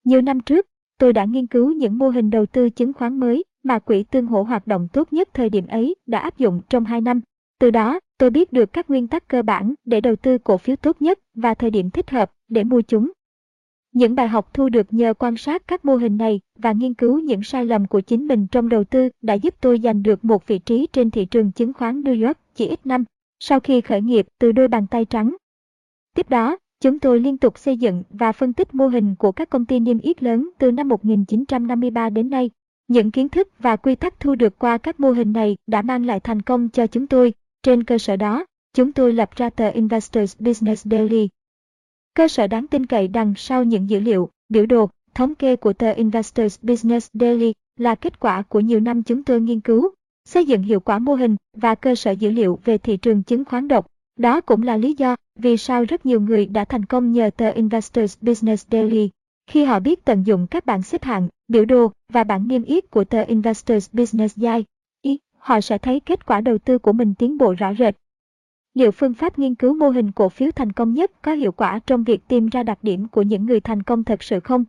Nhiều 0.04 0.20
năm 0.20 0.40
trước, 0.40 0.66
tôi 0.98 1.12
đã 1.12 1.24
nghiên 1.24 1.46
cứu 1.46 1.72
những 1.72 1.98
mô 1.98 2.08
hình 2.08 2.30
đầu 2.30 2.46
tư 2.46 2.70
chứng 2.70 2.92
khoán 2.92 3.20
mới 3.20 3.44
mà 3.62 3.78
quỹ 3.78 4.02
tương 4.02 4.26
hỗ 4.26 4.42
hoạt 4.42 4.66
động 4.66 4.88
tốt 4.92 5.12
nhất 5.12 5.28
thời 5.34 5.50
điểm 5.50 5.66
ấy 5.66 5.94
đã 6.06 6.18
áp 6.18 6.38
dụng 6.38 6.60
trong 6.68 6.84
2 6.84 7.00
năm. 7.00 7.20
Từ 7.60 7.70
đó, 7.70 8.00
tôi 8.18 8.30
biết 8.30 8.52
được 8.52 8.72
các 8.72 8.90
nguyên 8.90 9.08
tắc 9.08 9.28
cơ 9.28 9.42
bản 9.42 9.74
để 9.84 10.00
đầu 10.00 10.16
tư 10.16 10.38
cổ 10.38 10.58
phiếu 10.58 10.76
tốt 10.76 11.02
nhất 11.02 11.18
và 11.34 11.54
thời 11.54 11.70
điểm 11.70 11.90
thích 11.90 12.10
hợp 12.10 12.32
để 12.48 12.64
mua 12.64 12.82
chúng. 12.82 13.12
Những 13.92 14.14
bài 14.14 14.28
học 14.28 14.54
thu 14.54 14.68
được 14.68 14.86
nhờ 14.90 15.14
quan 15.14 15.36
sát 15.36 15.62
các 15.66 15.84
mô 15.84 15.96
hình 15.96 16.16
này 16.16 16.40
và 16.58 16.72
nghiên 16.72 16.94
cứu 16.94 17.20
những 17.20 17.42
sai 17.42 17.64
lầm 17.64 17.86
của 17.86 18.00
chính 18.00 18.28
mình 18.28 18.46
trong 18.46 18.68
đầu 18.68 18.84
tư 18.84 19.08
đã 19.22 19.34
giúp 19.34 19.54
tôi 19.60 19.80
giành 19.82 20.02
được 20.02 20.24
một 20.24 20.46
vị 20.46 20.58
trí 20.58 20.86
trên 20.92 21.10
thị 21.10 21.24
trường 21.24 21.52
chứng 21.52 21.72
khoán 21.72 22.02
New 22.02 22.26
York 22.26 22.38
chỉ 22.54 22.66
ít 22.66 22.86
năm 22.86 23.04
sau 23.44 23.60
khi 23.60 23.80
khởi 23.80 24.00
nghiệp 24.00 24.26
từ 24.38 24.52
đôi 24.52 24.68
bàn 24.68 24.86
tay 24.86 25.04
trắng. 25.04 25.36
Tiếp 26.14 26.30
đó, 26.30 26.58
chúng 26.80 26.98
tôi 26.98 27.20
liên 27.20 27.38
tục 27.38 27.58
xây 27.58 27.76
dựng 27.76 28.02
và 28.10 28.32
phân 28.32 28.52
tích 28.52 28.74
mô 28.74 28.88
hình 28.88 29.14
của 29.14 29.32
các 29.32 29.50
công 29.50 29.64
ty 29.64 29.80
niêm 29.80 29.98
yết 29.98 30.22
lớn 30.22 30.50
từ 30.58 30.70
năm 30.70 30.88
1953 30.88 32.10
đến 32.10 32.30
nay. 32.30 32.50
Những 32.88 33.10
kiến 33.10 33.28
thức 33.28 33.48
và 33.58 33.76
quy 33.76 33.94
tắc 33.94 34.20
thu 34.20 34.34
được 34.34 34.58
qua 34.58 34.78
các 34.78 35.00
mô 35.00 35.10
hình 35.10 35.32
này 35.32 35.56
đã 35.66 35.82
mang 35.82 36.06
lại 36.06 36.20
thành 36.20 36.42
công 36.42 36.68
cho 36.68 36.86
chúng 36.86 37.06
tôi. 37.06 37.34
Trên 37.62 37.84
cơ 37.84 37.98
sở 37.98 38.16
đó, 38.16 38.44
chúng 38.74 38.92
tôi 38.92 39.12
lập 39.12 39.30
ra 39.36 39.50
tờ 39.50 39.70
Investors 39.70 40.40
Business 40.40 40.86
Daily. 40.86 41.28
Cơ 42.14 42.28
sở 42.28 42.46
đáng 42.46 42.66
tin 42.66 42.86
cậy 42.86 43.08
đằng 43.08 43.34
sau 43.36 43.64
những 43.64 43.90
dữ 43.90 44.00
liệu, 44.00 44.28
biểu 44.48 44.66
đồ, 44.66 44.90
thống 45.14 45.34
kê 45.34 45.56
của 45.56 45.72
tờ 45.72 45.92
Investors 45.92 46.58
Business 46.62 47.10
Daily 47.12 47.52
là 47.76 47.94
kết 47.94 48.20
quả 48.20 48.42
của 48.42 48.60
nhiều 48.60 48.80
năm 48.80 49.02
chúng 49.02 49.22
tôi 49.22 49.40
nghiên 49.40 49.60
cứu, 49.60 49.90
xây 50.24 50.46
dựng 50.46 50.62
hiệu 50.62 50.80
quả 50.80 50.98
mô 50.98 51.14
hình 51.14 51.36
và 51.56 51.74
cơ 51.74 51.94
sở 51.94 52.10
dữ 52.10 52.30
liệu 52.30 52.58
về 52.64 52.78
thị 52.78 52.96
trường 52.96 53.22
chứng 53.22 53.44
khoán 53.44 53.68
độc. 53.68 53.86
Đó 54.16 54.40
cũng 54.40 54.62
là 54.62 54.76
lý 54.76 54.94
do 54.98 55.16
vì 55.38 55.56
sao 55.56 55.84
rất 55.84 56.06
nhiều 56.06 56.20
người 56.20 56.46
đã 56.46 56.64
thành 56.64 56.84
công 56.84 57.12
nhờ 57.12 57.30
tờ 57.36 57.50
Investors 57.50 58.18
Business 58.20 58.66
Daily. 58.70 59.10
Khi 59.46 59.64
họ 59.64 59.80
biết 59.80 60.04
tận 60.04 60.26
dụng 60.26 60.46
các 60.46 60.66
bảng 60.66 60.82
xếp 60.82 61.02
hạng, 61.02 61.28
biểu 61.48 61.64
đồ 61.64 61.92
và 62.08 62.24
bảng 62.24 62.48
niêm 62.48 62.64
yết 62.64 62.90
của 62.90 63.04
tờ 63.04 63.22
Investors 63.22 63.88
Business 63.92 64.36
Guide, 64.36 64.62
họ 65.42 65.60
sẽ 65.60 65.78
thấy 65.78 66.00
kết 66.00 66.26
quả 66.26 66.40
đầu 66.40 66.58
tư 66.58 66.78
của 66.78 66.92
mình 66.92 67.14
tiến 67.14 67.38
bộ 67.38 67.54
rõ 67.58 67.74
rệt. 67.78 67.96
Liệu 68.74 68.90
phương 68.90 69.14
pháp 69.14 69.38
nghiên 69.38 69.54
cứu 69.54 69.74
mô 69.74 69.88
hình 69.88 70.12
cổ 70.12 70.28
phiếu 70.28 70.50
thành 70.50 70.72
công 70.72 70.94
nhất 70.94 71.10
có 71.22 71.32
hiệu 71.32 71.52
quả 71.52 71.78
trong 71.86 72.04
việc 72.04 72.28
tìm 72.28 72.48
ra 72.48 72.62
đặc 72.62 72.78
điểm 72.82 73.08
của 73.08 73.22
những 73.22 73.46
người 73.46 73.60
thành 73.60 73.82
công 73.82 74.04
thật 74.04 74.22
sự 74.22 74.40
không? 74.40 74.64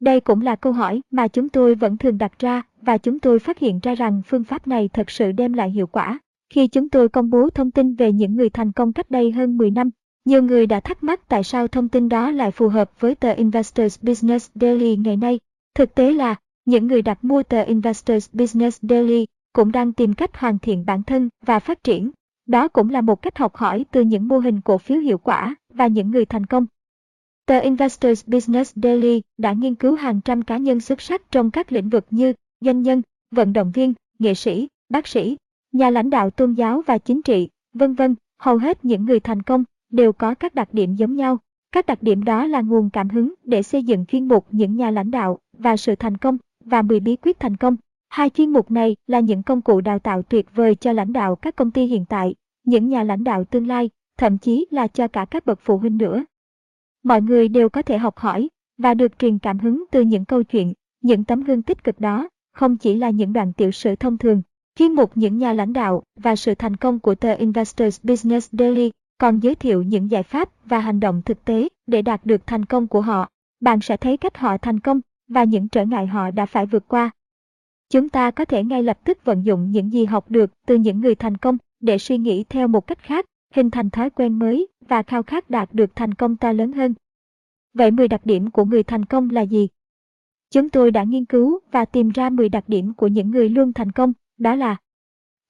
Đây 0.00 0.20
cũng 0.20 0.40
là 0.40 0.56
câu 0.56 0.72
hỏi 0.72 1.00
mà 1.10 1.28
chúng 1.28 1.48
tôi 1.48 1.74
vẫn 1.74 1.96
thường 1.96 2.18
đặt 2.18 2.38
ra 2.38 2.62
và 2.82 2.98
chúng 2.98 3.18
tôi 3.18 3.38
phát 3.38 3.58
hiện 3.58 3.80
ra 3.82 3.94
rằng 3.94 4.22
phương 4.26 4.44
pháp 4.44 4.66
này 4.66 4.88
thật 4.92 5.10
sự 5.10 5.32
đem 5.32 5.52
lại 5.52 5.70
hiệu 5.70 5.86
quả. 5.86 6.18
Khi 6.54 6.66
chúng 6.66 6.88
tôi 6.88 7.08
công 7.08 7.30
bố 7.30 7.50
thông 7.50 7.70
tin 7.70 7.94
về 7.94 8.12
những 8.12 8.36
người 8.36 8.50
thành 8.50 8.72
công 8.72 8.92
cách 8.92 9.10
đây 9.10 9.30
hơn 9.30 9.56
10 9.56 9.70
năm, 9.70 9.90
nhiều 10.24 10.42
người 10.42 10.66
đã 10.66 10.80
thắc 10.80 11.02
mắc 11.02 11.28
tại 11.28 11.44
sao 11.44 11.68
thông 11.68 11.88
tin 11.88 12.08
đó 12.08 12.30
lại 12.30 12.50
phù 12.50 12.68
hợp 12.68 13.00
với 13.00 13.14
tờ 13.14 13.32
Investors 13.32 14.02
Business 14.02 14.50
Daily 14.54 14.96
ngày 14.96 15.16
nay. 15.16 15.40
Thực 15.74 15.94
tế 15.94 16.12
là, 16.12 16.34
những 16.64 16.86
người 16.86 17.02
đặt 17.02 17.24
mua 17.24 17.42
tờ 17.42 17.62
Investors 17.62 18.28
Business 18.32 18.78
Daily 18.82 19.26
cũng 19.52 19.72
đang 19.72 19.92
tìm 19.92 20.14
cách 20.14 20.36
hoàn 20.36 20.58
thiện 20.58 20.86
bản 20.86 21.02
thân 21.02 21.28
và 21.46 21.58
phát 21.58 21.84
triển. 21.84 22.10
Đó 22.46 22.68
cũng 22.68 22.90
là 22.90 23.00
một 23.00 23.22
cách 23.22 23.38
học 23.38 23.56
hỏi 23.56 23.84
từ 23.90 24.00
những 24.00 24.28
mô 24.28 24.38
hình 24.38 24.60
cổ 24.60 24.78
phiếu 24.78 24.98
hiệu 24.98 25.18
quả 25.18 25.54
và 25.74 25.86
những 25.86 26.10
người 26.10 26.24
thành 26.24 26.46
công. 26.46 26.66
Tờ 27.46 27.58
Investors 27.58 28.28
Business 28.28 28.72
Daily 28.76 29.22
đã 29.38 29.52
nghiên 29.52 29.74
cứu 29.74 29.94
hàng 29.94 30.20
trăm 30.20 30.42
cá 30.42 30.56
nhân 30.56 30.80
xuất 30.80 31.00
sắc 31.00 31.22
trong 31.30 31.50
các 31.50 31.72
lĩnh 31.72 31.88
vực 31.88 32.06
như 32.10 32.32
doanh 32.60 32.82
nhân, 32.82 33.02
vận 33.30 33.52
động 33.52 33.72
viên, 33.74 33.94
nghệ 34.18 34.34
sĩ, 34.34 34.68
bác 34.88 35.06
sĩ, 35.06 35.36
nhà 35.72 35.90
lãnh 35.90 36.10
đạo 36.10 36.30
tôn 36.30 36.52
giáo 36.52 36.82
và 36.86 36.98
chính 36.98 37.22
trị, 37.22 37.48
vân 37.72 37.94
vân. 37.94 38.14
Hầu 38.38 38.58
hết 38.58 38.84
những 38.84 39.04
người 39.04 39.20
thành 39.20 39.42
công 39.42 39.64
đều 39.90 40.12
có 40.12 40.34
các 40.34 40.54
đặc 40.54 40.68
điểm 40.72 40.94
giống 40.94 41.16
nhau. 41.16 41.38
Các 41.72 41.86
đặc 41.86 42.02
điểm 42.02 42.24
đó 42.24 42.46
là 42.46 42.60
nguồn 42.60 42.90
cảm 42.90 43.08
hứng 43.08 43.34
để 43.44 43.62
xây 43.62 43.84
dựng 43.84 44.06
chuyên 44.06 44.28
mục 44.28 44.46
những 44.50 44.76
nhà 44.76 44.90
lãnh 44.90 45.10
đạo 45.10 45.38
và 45.58 45.76
sự 45.76 45.94
thành 45.94 46.16
công 46.16 46.38
và 46.64 46.82
10 46.82 47.00
bí 47.00 47.16
quyết 47.16 47.40
thành 47.40 47.56
công. 47.56 47.76
Hai 48.16 48.30
chuyên 48.30 48.50
mục 48.50 48.70
này 48.70 48.96
là 49.06 49.20
những 49.20 49.42
công 49.42 49.62
cụ 49.62 49.80
đào 49.80 49.98
tạo 49.98 50.22
tuyệt 50.22 50.46
vời 50.54 50.74
cho 50.74 50.92
lãnh 50.92 51.12
đạo 51.12 51.36
các 51.36 51.56
công 51.56 51.70
ty 51.70 51.86
hiện 51.86 52.04
tại, 52.04 52.34
những 52.64 52.88
nhà 52.88 53.02
lãnh 53.02 53.24
đạo 53.24 53.44
tương 53.44 53.66
lai, 53.66 53.90
thậm 54.18 54.38
chí 54.38 54.66
là 54.70 54.86
cho 54.86 55.08
cả 55.08 55.24
các 55.30 55.46
bậc 55.46 55.58
phụ 55.62 55.78
huynh 55.78 55.98
nữa. 55.98 56.24
Mọi 57.02 57.22
người 57.22 57.48
đều 57.48 57.68
có 57.68 57.82
thể 57.82 57.98
học 57.98 58.18
hỏi 58.18 58.48
và 58.78 58.94
được 58.94 59.18
truyền 59.18 59.38
cảm 59.38 59.58
hứng 59.58 59.84
từ 59.90 60.00
những 60.00 60.24
câu 60.24 60.42
chuyện, 60.42 60.72
những 61.00 61.24
tấm 61.24 61.42
gương 61.42 61.62
tích 61.62 61.84
cực 61.84 62.00
đó, 62.00 62.28
không 62.52 62.76
chỉ 62.76 62.94
là 62.94 63.10
những 63.10 63.32
đoạn 63.32 63.52
tiểu 63.52 63.70
sử 63.70 63.96
thông 63.96 64.18
thường. 64.18 64.42
Chuyên 64.78 64.92
mục 64.92 65.10
những 65.14 65.38
nhà 65.38 65.52
lãnh 65.52 65.72
đạo 65.72 66.02
và 66.16 66.36
sự 66.36 66.54
thành 66.54 66.76
công 66.76 66.98
của 66.98 67.14
tờ 67.14 67.34
Investors 67.34 68.04
Business 68.04 68.48
Daily 68.52 68.90
còn 69.18 69.40
giới 69.40 69.54
thiệu 69.54 69.82
những 69.82 70.10
giải 70.10 70.22
pháp 70.22 70.48
và 70.64 70.78
hành 70.78 71.00
động 71.00 71.22
thực 71.22 71.44
tế 71.44 71.68
để 71.86 72.02
đạt 72.02 72.26
được 72.26 72.46
thành 72.46 72.64
công 72.64 72.86
của 72.86 73.00
họ. 73.00 73.28
Bạn 73.60 73.80
sẽ 73.80 73.96
thấy 73.96 74.16
cách 74.16 74.38
họ 74.38 74.58
thành 74.58 74.80
công 74.80 75.00
và 75.28 75.44
những 75.44 75.68
trở 75.68 75.84
ngại 75.84 76.06
họ 76.06 76.30
đã 76.30 76.46
phải 76.46 76.66
vượt 76.66 76.88
qua. 76.88 77.10
Chúng 77.90 78.08
ta 78.08 78.30
có 78.30 78.44
thể 78.44 78.64
ngay 78.64 78.82
lập 78.82 78.98
tức 79.04 79.24
vận 79.24 79.46
dụng 79.46 79.70
những 79.70 79.92
gì 79.92 80.04
học 80.04 80.30
được 80.30 80.50
từ 80.66 80.74
những 80.74 81.00
người 81.00 81.14
thành 81.14 81.36
công 81.36 81.58
để 81.80 81.98
suy 81.98 82.18
nghĩ 82.18 82.44
theo 82.48 82.68
một 82.68 82.86
cách 82.86 82.98
khác, 83.02 83.26
hình 83.54 83.70
thành 83.70 83.90
thói 83.90 84.10
quen 84.10 84.38
mới 84.38 84.68
và 84.88 85.02
khao 85.02 85.22
khát 85.22 85.50
đạt 85.50 85.74
được 85.74 85.96
thành 85.96 86.14
công 86.14 86.36
to 86.36 86.52
lớn 86.52 86.72
hơn. 86.72 86.94
Vậy 87.74 87.90
10 87.90 88.08
đặc 88.08 88.26
điểm 88.26 88.50
của 88.50 88.64
người 88.64 88.82
thành 88.82 89.04
công 89.04 89.30
là 89.30 89.42
gì? 89.42 89.68
Chúng 90.50 90.68
tôi 90.68 90.90
đã 90.90 91.02
nghiên 91.02 91.24
cứu 91.24 91.58
và 91.72 91.84
tìm 91.84 92.08
ra 92.08 92.30
10 92.30 92.48
đặc 92.48 92.64
điểm 92.68 92.94
của 92.94 93.06
những 93.06 93.30
người 93.30 93.48
luôn 93.48 93.72
thành 93.72 93.92
công, 93.92 94.12
đó 94.38 94.54
là 94.54 94.76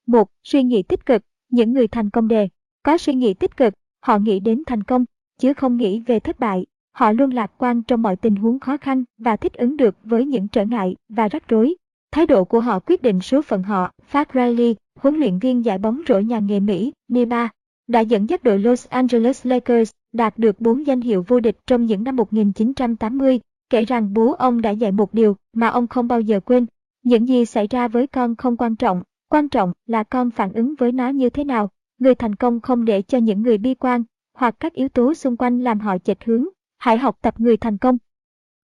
một 0.07 0.31
Suy 0.45 0.63
nghĩ 0.63 0.83
tích 0.83 1.07
cực, 1.07 1.23
những 1.51 1.73
người 1.73 1.89
thành 1.89 2.11
công 2.11 2.29
đề, 2.29 2.49
có 2.83 2.99
suy 2.99 3.15
nghĩ 3.15 3.35
tích 3.35 3.57
cực, 3.57 3.75
họ 4.01 4.19
nghĩ 4.19 4.41
đến 4.41 4.63
thành 4.67 4.83
công, 4.83 5.05
chứ 5.39 5.53
không 5.53 5.77
nghĩ 5.77 6.01
về 6.01 6.21
thất 6.21 6.39
bại. 6.39 6.67
Họ 6.93 7.13
luôn 7.13 7.31
lạc 7.31 7.53
quan 7.59 7.83
trong 7.83 8.03
mọi 8.03 8.17
tình 8.17 8.37
huống 8.37 8.61
khó 8.61 8.77
khăn 8.77 9.05
và 9.19 9.37
thích 9.37 9.53
ứng 9.53 9.77
được 9.77 9.97
với 10.03 10.27
những 10.27 10.49
trở 10.49 10.65
ngại 10.65 10.97
và 11.09 11.29
rắc 11.29 11.49
rối. 11.49 11.77
Thái 12.13 12.27
độ 12.27 12.45
của 12.45 12.61
họ 12.61 12.79
quyết 12.79 13.03
định 13.03 13.21
số 13.21 13.43
phận 13.43 13.63
họ. 13.63 13.91
Pat 14.13 14.29
Riley, 14.35 14.77
huấn 14.99 15.17
luyện 15.17 15.39
viên 15.39 15.65
giải 15.65 15.79
bóng 15.79 16.03
rổ 16.09 16.19
nhà 16.19 16.39
nghề 16.39 16.61
Mỹ, 16.61 16.93
NBA, 17.09 17.49
đã 17.87 18.01
dẫn 18.01 18.31
dắt 18.31 18.43
đội 18.43 18.59
Los 18.59 18.89
Angeles 18.89 19.47
Lakers 19.47 19.91
đạt 20.13 20.39
được 20.39 20.61
4 20.61 20.87
danh 20.87 21.01
hiệu 21.01 21.25
vô 21.29 21.41
địch 21.41 21.57
trong 21.67 21.87
những 21.87 22.05
năm 22.05 22.17
1980, 22.17 23.41
kể 23.71 23.85
rằng 23.85 24.15
bố 24.15 24.33
ông 24.33 24.63
đã 24.63 24.71
dạy 24.71 24.93
một 24.93 25.15
điều 25.15 25.37
mà 25.53 25.69
ông 25.69 25.87
không 25.87 26.09
bao 26.09 26.21
giờ 26.21 26.41
quên. 26.41 26.67
Những 27.03 27.29
gì 27.29 27.45
xảy 27.45 27.67
ra 27.67 27.89
với 27.89 28.07
con 28.07 28.37
không 28.37 28.57
quan 28.57 28.77
trọng, 28.77 29.03
quan 29.29 29.49
trọng 29.49 29.73
là 29.87 30.03
con 30.03 30.31
phản 30.31 30.53
ứng 30.53 30.75
với 30.79 30.93
nó 30.93 31.09
như 31.09 31.31
thế 31.31 31.45
nào. 31.45 31.71
Người 31.99 32.15
thành 32.15 32.35
công 32.35 32.61
không 32.61 32.85
để 32.85 33.03
cho 33.03 33.19
những 33.19 33.43
người 33.43 33.59
bi 33.59 33.75
quan 33.75 34.05
hoặc 34.35 34.55
các 34.61 34.73
yếu 34.73 34.89
tố 34.89 35.15
xung 35.15 35.37
quanh 35.37 35.65
làm 35.65 35.81
họ 35.81 35.99
chệch 35.99 36.25
hướng. 36.25 36.45
Hãy 36.79 36.99
học 36.99 37.19
tập 37.23 37.35
người 37.41 37.57
thành 37.57 37.79
công. 37.79 37.99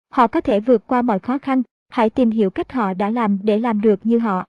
Họ 0.10 0.28
có 0.28 0.42
thể 0.42 0.60
vượt 0.60 0.88
qua 0.88 1.02
mọi 1.02 1.20
khó 1.20 1.38
khăn, 1.38 1.64
hãy 1.90 2.10
tìm 2.10 2.32
hiểu 2.32 2.50
cách 2.50 2.72
họ 2.72 2.94
đã 2.94 3.10
làm 3.10 3.40
để 3.44 3.60
làm 3.60 3.82
được 3.82 4.06
như 4.06 4.20
họ. 4.20 4.46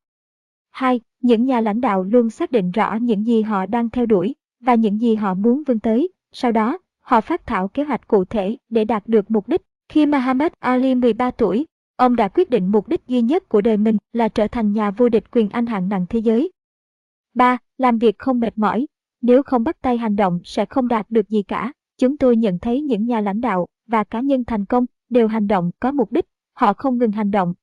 2. 0.70 1.00
Những 1.22 1.44
nhà 1.44 1.60
lãnh 1.60 1.80
đạo 1.80 2.04
luôn 2.04 2.30
xác 2.30 2.52
định 2.52 2.70
rõ 2.70 2.94
những 2.94 3.26
gì 3.26 3.42
họ 3.42 3.66
đang 3.66 3.90
theo 3.90 4.06
đuổi 4.06 4.34
và 4.60 4.74
những 4.74 5.00
gì 5.00 5.14
họ 5.14 5.34
muốn 5.34 5.62
vươn 5.66 5.80
tới. 5.80 6.08
Sau 6.32 6.52
đó, 6.52 6.78
họ 7.00 7.20
phát 7.20 7.46
thảo 7.46 7.68
kế 7.68 7.84
hoạch 7.84 8.08
cụ 8.08 8.24
thể 8.24 8.56
để 8.68 8.84
đạt 8.84 9.06
được 9.06 9.30
mục 9.30 9.48
đích. 9.48 9.62
Khi 9.88 10.06
Muhammad 10.06 10.52
Ali 10.58 10.94
13 10.94 11.30
tuổi, 11.30 11.66
ông 11.96 12.16
đã 12.16 12.28
quyết 12.28 12.50
định 12.50 12.66
mục 12.66 12.88
đích 12.88 13.06
duy 13.06 13.22
nhất 13.22 13.48
của 13.48 13.60
đời 13.60 13.76
mình 13.76 13.96
là 14.12 14.28
trở 14.28 14.46
thành 14.48 14.72
nhà 14.72 14.90
vô 14.90 15.08
địch 15.08 15.24
quyền 15.30 15.48
Anh 15.48 15.66
hạng 15.66 15.88
nặng 15.88 16.06
thế 16.08 16.18
giới. 16.18 16.52
3. 17.34 17.58
Làm 17.78 17.98
việc 17.98 18.18
không 18.18 18.40
mệt 18.40 18.58
mỏi. 18.58 18.86
Nếu 19.22 19.42
không 19.42 19.64
bắt 19.64 19.76
tay 19.82 19.98
hành 19.98 20.16
động 20.16 20.40
sẽ 20.44 20.64
không 20.64 20.88
đạt 20.88 21.10
được 21.10 21.28
gì 21.28 21.42
cả. 21.42 21.72
Chúng 21.98 22.16
tôi 22.16 22.36
nhận 22.36 22.58
thấy 22.58 22.80
những 22.80 23.06
nhà 23.06 23.20
lãnh 23.20 23.40
đạo 23.40 23.66
và 23.86 24.04
cá 24.04 24.20
nhân 24.20 24.44
thành 24.44 24.64
công 24.64 24.86
đều 25.08 25.28
hành 25.28 25.46
động 25.46 25.70
có 25.80 25.92
mục 25.92 26.12
đích, 26.12 26.24
họ 26.54 26.72
không 26.72 26.98
ngừng 26.98 27.12
hành 27.12 27.30
động. 27.30 27.54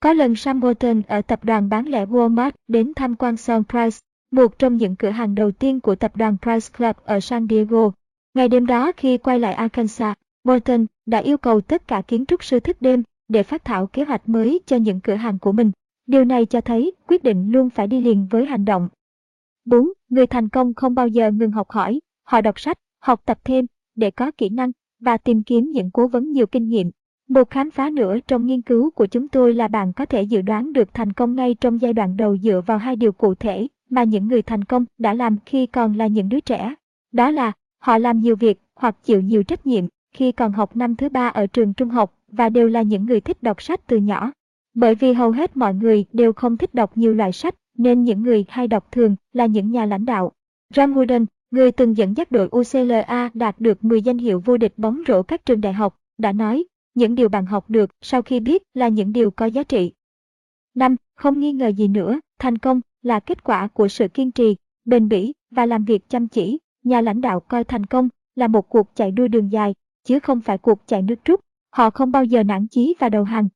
Có 0.00 0.12
lần 0.12 0.36
Sam 0.36 0.60
Walton 0.60 1.02
ở 1.08 1.22
tập 1.22 1.44
đoàn 1.44 1.68
bán 1.68 1.88
lẻ 1.88 2.06
Walmart 2.06 2.50
đến 2.68 2.92
tham 2.96 3.14
quan 3.14 3.36
Son 3.36 3.62
Price, 3.68 3.98
một 4.30 4.58
trong 4.58 4.76
những 4.76 4.96
cửa 4.96 5.10
hàng 5.10 5.34
đầu 5.34 5.50
tiên 5.50 5.80
của 5.80 5.94
tập 5.94 6.16
đoàn 6.16 6.36
Price 6.42 6.68
Club 6.78 6.96
ở 7.04 7.20
San 7.20 7.46
Diego. 7.50 7.90
Ngày 8.34 8.48
đêm 8.48 8.66
đó 8.66 8.92
khi 8.96 9.18
quay 9.18 9.38
lại 9.38 9.54
Arkansas, 9.54 10.16
Walton 10.44 10.86
đã 11.06 11.18
yêu 11.18 11.38
cầu 11.38 11.60
tất 11.60 11.88
cả 11.88 12.02
kiến 12.02 12.26
trúc 12.26 12.44
sư 12.44 12.60
thức 12.60 12.76
đêm 12.80 13.02
để 13.28 13.42
phát 13.42 13.64
thảo 13.64 13.86
kế 13.86 14.04
hoạch 14.04 14.28
mới 14.28 14.60
cho 14.66 14.76
những 14.76 15.00
cửa 15.00 15.14
hàng 15.14 15.38
của 15.38 15.52
mình. 15.52 15.70
Điều 16.06 16.24
này 16.24 16.46
cho 16.46 16.60
thấy 16.60 16.92
quyết 17.06 17.22
định 17.22 17.52
luôn 17.52 17.70
phải 17.70 17.86
đi 17.86 18.00
liền 18.00 18.26
với 18.30 18.46
hành 18.46 18.64
động. 18.64 18.88
4. 19.64 19.92
Người 20.08 20.26
thành 20.26 20.48
công 20.48 20.74
không 20.74 20.94
bao 20.94 21.08
giờ 21.08 21.30
ngừng 21.30 21.50
học 21.50 21.70
hỏi, 21.70 22.00
họ 22.22 22.40
đọc 22.40 22.60
sách, 22.60 22.78
học 23.00 23.22
tập 23.24 23.38
thêm 23.44 23.66
để 23.94 24.10
có 24.10 24.30
kỹ 24.38 24.48
năng 24.48 24.72
và 25.00 25.16
tìm 25.16 25.42
kiếm 25.42 25.70
những 25.70 25.90
cố 25.90 26.06
vấn 26.06 26.32
nhiều 26.32 26.46
kinh 26.46 26.68
nghiệm. 26.68 26.90
Một 27.28 27.50
khám 27.50 27.70
phá 27.70 27.90
nữa 27.90 28.16
trong 28.26 28.46
nghiên 28.46 28.62
cứu 28.62 28.90
của 28.90 29.06
chúng 29.06 29.28
tôi 29.28 29.54
là 29.54 29.68
bạn 29.68 29.92
có 29.92 30.06
thể 30.06 30.22
dự 30.22 30.42
đoán 30.42 30.72
được 30.72 30.94
thành 30.94 31.12
công 31.12 31.34
ngay 31.34 31.54
trong 31.54 31.80
giai 31.80 31.92
đoạn 31.92 32.16
đầu 32.16 32.36
dựa 32.36 32.62
vào 32.66 32.78
hai 32.78 32.96
điều 32.96 33.12
cụ 33.12 33.34
thể 33.34 33.66
mà 33.90 34.04
những 34.04 34.28
người 34.28 34.42
thành 34.42 34.64
công 34.64 34.84
đã 34.98 35.14
làm 35.14 35.36
khi 35.46 35.66
còn 35.66 35.96
là 35.96 36.06
những 36.06 36.28
đứa 36.28 36.40
trẻ. 36.40 36.74
Đó 37.12 37.30
là 37.30 37.52
họ 37.78 37.98
làm 37.98 38.20
nhiều 38.20 38.36
việc 38.36 38.60
hoặc 38.74 38.96
chịu 39.04 39.20
nhiều 39.20 39.42
trách 39.42 39.66
nhiệm 39.66 39.84
khi 40.14 40.32
còn 40.32 40.52
học 40.52 40.76
năm 40.76 40.96
thứ 40.96 41.08
ba 41.08 41.28
ở 41.28 41.46
trường 41.46 41.74
trung 41.74 41.88
học 41.88 42.14
và 42.32 42.48
đều 42.48 42.68
là 42.68 42.82
những 42.82 43.06
người 43.06 43.20
thích 43.20 43.42
đọc 43.42 43.62
sách 43.62 43.80
từ 43.86 43.96
nhỏ. 43.96 44.32
Bởi 44.74 44.94
vì 44.94 45.12
hầu 45.12 45.30
hết 45.30 45.56
mọi 45.56 45.74
người 45.74 46.04
đều 46.12 46.32
không 46.32 46.56
thích 46.56 46.74
đọc 46.74 46.96
nhiều 46.96 47.14
loại 47.14 47.32
sách 47.32 47.54
nên 47.78 48.04
những 48.04 48.22
người 48.22 48.44
hay 48.48 48.68
đọc 48.68 48.92
thường 48.92 49.16
là 49.32 49.46
những 49.46 49.70
nhà 49.70 49.86
lãnh 49.86 50.04
đạo. 50.04 50.32
Ram 50.74 50.94
Wooden, 50.94 51.26
người 51.50 51.72
từng 51.72 51.96
dẫn 51.96 52.16
dắt 52.16 52.30
đội 52.30 52.48
UCLA 52.56 53.30
đạt 53.34 53.60
được 53.60 53.84
10 53.84 54.02
danh 54.02 54.18
hiệu 54.18 54.42
vô 54.44 54.56
địch 54.56 54.72
bóng 54.76 55.02
rổ 55.08 55.22
các 55.22 55.46
trường 55.46 55.60
đại 55.60 55.72
học, 55.72 55.98
đã 56.18 56.32
nói, 56.32 56.64
những 56.96 57.14
điều 57.14 57.28
bạn 57.28 57.46
học 57.46 57.70
được 57.70 57.90
sau 58.00 58.22
khi 58.22 58.40
biết 58.40 58.62
là 58.74 58.88
những 58.88 59.12
điều 59.12 59.30
có 59.30 59.46
giá 59.46 59.62
trị. 59.62 59.92
5. 60.74 60.96
Không 61.14 61.40
nghi 61.40 61.52
ngờ 61.52 61.68
gì 61.68 61.88
nữa, 61.88 62.20
thành 62.38 62.58
công 62.58 62.80
là 63.02 63.20
kết 63.20 63.44
quả 63.44 63.68
của 63.68 63.88
sự 63.88 64.08
kiên 64.08 64.32
trì, 64.32 64.56
bền 64.84 65.08
bỉ 65.08 65.32
và 65.50 65.66
làm 65.66 65.84
việc 65.84 66.08
chăm 66.08 66.28
chỉ. 66.28 66.58
Nhà 66.84 67.00
lãnh 67.00 67.20
đạo 67.20 67.40
coi 67.40 67.64
thành 67.64 67.86
công 67.86 68.08
là 68.34 68.48
một 68.48 68.68
cuộc 68.68 68.90
chạy 68.94 69.10
đua 69.10 69.28
đường 69.28 69.52
dài, 69.52 69.74
chứ 70.04 70.18
không 70.18 70.40
phải 70.40 70.58
cuộc 70.58 70.86
chạy 70.86 71.02
nước 71.02 71.24
rút. 71.24 71.40
Họ 71.70 71.90
không 71.90 72.12
bao 72.12 72.24
giờ 72.24 72.42
nản 72.42 72.66
chí 72.68 72.94
và 72.98 73.08
đầu 73.08 73.24
hàng. 73.24 73.48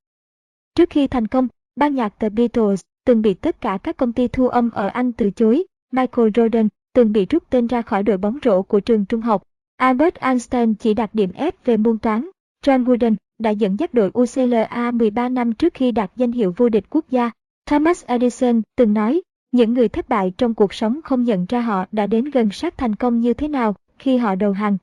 Trước 0.74 0.90
khi 0.90 1.06
thành 1.06 1.26
công, 1.26 1.48
ban 1.76 1.94
nhạc 1.94 2.18
The 2.18 2.28
Beatles 2.28 2.80
từng 3.04 3.22
bị 3.22 3.34
tất 3.34 3.60
cả 3.60 3.78
các 3.82 3.96
công 3.96 4.12
ty 4.12 4.28
thu 4.28 4.48
âm 4.48 4.70
ở 4.70 4.86
Anh 4.86 5.12
từ 5.12 5.30
chối. 5.30 5.64
Michael 5.92 6.28
Jordan 6.28 6.68
từng 6.94 7.12
bị 7.12 7.26
rút 7.26 7.50
tên 7.50 7.66
ra 7.66 7.82
khỏi 7.82 8.02
đội 8.02 8.18
bóng 8.18 8.38
rổ 8.44 8.62
của 8.62 8.80
trường 8.80 9.04
trung 9.04 9.20
học. 9.20 9.42
Albert 9.76 10.14
Einstein 10.14 10.74
chỉ 10.74 10.94
đạt 10.94 11.14
điểm 11.14 11.30
F 11.30 11.52
về 11.64 11.76
môn 11.76 11.98
toán. 11.98 12.30
John 12.66 12.84
Wooden 12.84 13.14
đã 13.40 13.50
dẫn 13.50 13.78
dắt 13.78 13.94
đội 13.94 14.10
UCLA 14.18 14.90
13 14.90 15.28
năm 15.28 15.52
trước 15.52 15.74
khi 15.74 15.92
đạt 15.92 16.10
danh 16.16 16.32
hiệu 16.32 16.54
vô 16.56 16.68
địch 16.68 16.84
quốc 16.90 17.04
gia. 17.10 17.30
Thomas 17.66 18.04
Edison 18.04 18.62
từng 18.76 18.94
nói, 18.94 19.22
những 19.52 19.74
người 19.74 19.88
thất 19.88 20.08
bại 20.08 20.32
trong 20.38 20.54
cuộc 20.54 20.74
sống 20.74 21.00
không 21.04 21.24
nhận 21.24 21.46
ra 21.48 21.60
họ 21.60 21.84
đã 21.92 22.06
đến 22.06 22.24
gần 22.24 22.50
sát 22.50 22.78
thành 22.78 22.96
công 22.96 23.20
như 23.20 23.34
thế 23.34 23.48
nào 23.48 23.74
khi 23.98 24.16
họ 24.16 24.34
đầu 24.34 24.52
hàng. 24.52 24.78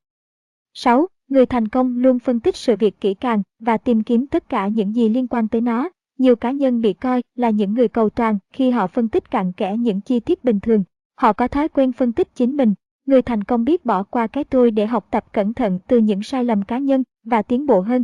6. 0.73 1.07
Người 1.27 1.45
thành 1.45 1.67
công 1.67 1.97
luôn 1.97 2.19
phân 2.19 2.39
tích 2.39 2.55
sự 2.55 2.75
việc 2.79 3.01
kỹ 3.01 3.13
càng 3.13 3.43
và 3.59 3.77
tìm 3.77 4.03
kiếm 4.03 4.27
tất 4.27 4.49
cả 4.49 4.67
những 4.67 4.95
gì 4.95 5.09
liên 5.09 5.27
quan 5.27 5.47
tới 5.47 5.61
nó. 5.61 5.89
Nhiều 6.17 6.35
cá 6.35 6.51
nhân 6.51 6.81
bị 6.81 6.93
coi 6.93 7.23
là 7.35 7.49
những 7.49 7.73
người 7.73 7.88
cầu 7.88 8.09
toàn 8.09 8.38
khi 8.53 8.71
họ 8.71 8.88
phân 8.88 9.09
tích 9.09 9.31
cặn 9.31 9.51
kẽ 9.51 9.77
những 9.77 10.01
chi 10.01 10.19
tiết 10.19 10.43
bình 10.43 10.59
thường. 10.59 10.84
Họ 11.15 11.34
có 11.34 11.47
thói 11.47 11.69
quen 11.69 11.91
phân 11.91 12.13
tích 12.13 12.35
chính 12.35 12.57
mình. 12.57 12.73
Người 13.05 13.21
thành 13.21 13.43
công 13.43 13.65
biết 13.65 13.85
bỏ 13.85 14.03
qua 14.03 14.27
cái 14.27 14.43
tôi 14.43 14.71
để 14.71 14.85
học 14.85 15.07
tập 15.11 15.25
cẩn 15.34 15.53
thận 15.53 15.79
từ 15.88 15.97
những 15.97 16.23
sai 16.23 16.43
lầm 16.43 16.61
cá 16.61 16.77
nhân 16.77 17.03
và 17.23 17.41
tiến 17.41 17.65
bộ 17.65 17.81
hơn. 17.81 18.03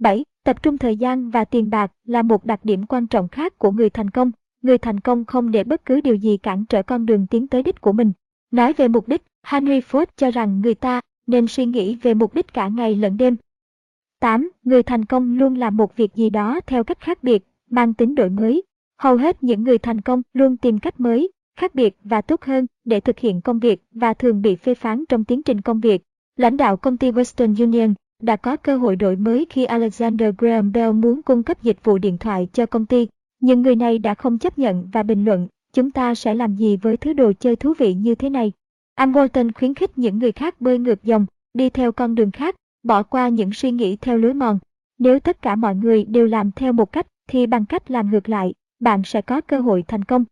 7. 0.00 0.24
Tập 0.44 0.62
trung 0.62 0.78
thời 0.78 0.96
gian 0.96 1.30
và 1.30 1.44
tiền 1.44 1.70
bạc 1.70 1.92
là 2.04 2.22
một 2.22 2.44
đặc 2.44 2.60
điểm 2.64 2.86
quan 2.86 3.06
trọng 3.06 3.28
khác 3.28 3.58
của 3.58 3.70
người 3.70 3.90
thành 3.90 4.10
công. 4.10 4.30
Người 4.62 4.78
thành 4.78 5.00
công 5.00 5.24
không 5.24 5.50
để 5.50 5.64
bất 5.64 5.84
cứ 5.84 6.00
điều 6.00 6.14
gì 6.14 6.36
cản 6.36 6.64
trở 6.68 6.82
con 6.82 7.06
đường 7.06 7.26
tiến 7.26 7.48
tới 7.48 7.62
đích 7.62 7.80
của 7.80 7.92
mình. 7.92 8.12
Nói 8.50 8.72
về 8.72 8.88
mục 8.88 9.08
đích, 9.08 9.22
Henry 9.42 9.80
Ford 9.80 10.06
cho 10.16 10.30
rằng 10.30 10.60
người 10.60 10.74
ta 10.74 11.00
nên 11.26 11.46
suy 11.46 11.64
nghĩ 11.64 11.94
về 11.94 12.14
mục 12.14 12.34
đích 12.34 12.52
cả 12.52 12.68
ngày 12.68 12.94
lẫn 12.94 13.16
đêm. 13.16 13.36
8. 14.20 14.50
Người 14.62 14.82
thành 14.82 15.04
công 15.04 15.38
luôn 15.38 15.54
làm 15.54 15.76
một 15.76 15.96
việc 15.96 16.14
gì 16.14 16.30
đó 16.30 16.60
theo 16.66 16.84
cách 16.84 17.00
khác 17.00 17.22
biệt, 17.22 17.44
mang 17.70 17.94
tính 17.94 18.14
đổi 18.14 18.30
mới. 18.30 18.62
Hầu 18.98 19.16
hết 19.16 19.42
những 19.42 19.62
người 19.62 19.78
thành 19.78 20.00
công 20.00 20.22
luôn 20.32 20.56
tìm 20.56 20.78
cách 20.78 21.00
mới, 21.00 21.32
khác 21.56 21.74
biệt 21.74 21.96
và 22.04 22.20
tốt 22.20 22.42
hơn 22.42 22.66
để 22.84 23.00
thực 23.00 23.18
hiện 23.18 23.40
công 23.40 23.58
việc 23.58 23.82
và 23.92 24.14
thường 24.14 24.42
bị 24.42 24.56
phê 24.56 24.74
phán 24.74 25.04
trong 25.08 25.24
tiến 25.24 25.42
trình 25.42 25.60
công 25.60 25.80
việc. 25.80 26.02
Lãnh 26.36 26.56
đạo 26.56 26.76
công 26.76 26.96
ty 26.96 27.10
Western 27.10 27.64
Union 27.64 27.94
đã 28.22 28.36
có 28.36 28.56
cơ 28.56 28.76
hội 28.76 28.96
đổi 28.96 29.16
mới 29.16 29.46
khi 29.50 29.64
Alexander 29.64 30.34
Graham 30.38 30.72
Bell 30.72 30.92
muốn 30.92 31.22
cung 31.22 31.42
cấp 31.42 31.62
dịch 31.62 31.84
vụ 31.84 31.98
điện 31.98 32.18
thoại 32.18 32.48
cho 32.52 32.66
công 32.66 32.86
ty, 32.86 33.08
nhưng 33.40 33.62
người 33.62 33.76
này 33.76 33.98
đã 33.98 34.14
không 34.14 34.38
chấp 34.38 34.58
nhận 34.58 34.88
và 34.92 35.02
bình 35.02 35.24
luận, 35.24 35.48
chúng 35.72 35.90
ta 35.90 36.14
sẽ 36.14 36.34
làm 36.34 36.56
gì 36.56 36.76
với 36.76 36.96
thứ 36.96 37.12
đồ 37.12 37.32
chơi 37.40 37.56
thú 37.56 37.74
vị 37.78 37.94
như 37.94 38.14
thế 38.14 38.30
này. 38.30 38.52
Anh 38.94 39.12
Walton 39.12 39.50
khuyến 39.54 39.74
khích 39.74 39.98
những 39.98 40.18
người 40.18 40.32
khác 40.32 40.60
bơi 40.60 40.78
ngược 40.78 41.04
dòng, 41.04 41.26
đi 41.54 41.70
theo 41.70 41.92
con 41.92 42.14
đường 42.14 42.30
khác, 42.30 42.56
bỏ 42.82 43.02
qua 43.02 43.28
những 43.28 43.52
suy 43.52 43.70
nghĩ 43.70 43.96
theo 43.96 44.18
lối 44.18 44.34
mòn. 44.34 44.58
Nếu 44.98 45.20
tất 45.20 45.42
cả 45.42 45.56
mọi 45.56 45.74
người 45.74 46.04
đều 46.04 46.26
làm 46.26 46.50
theo 46.52 46.72
một 46.72 46.92
cách, 46.92 47.06
thì 47.28 47.46
bằng 47.46 47.66
cách 47.66 47.90
làm 47.90 48.10
ngược 48.10 48.28
lại, 48.28 48.54
bạn 48.80 49.02
sẽ 49.04 49.22
có 49.22 49.40
cơ 49.40 49.60
hội 49.60 49.84
thành 49.88 50.04
công. 50.04 50.24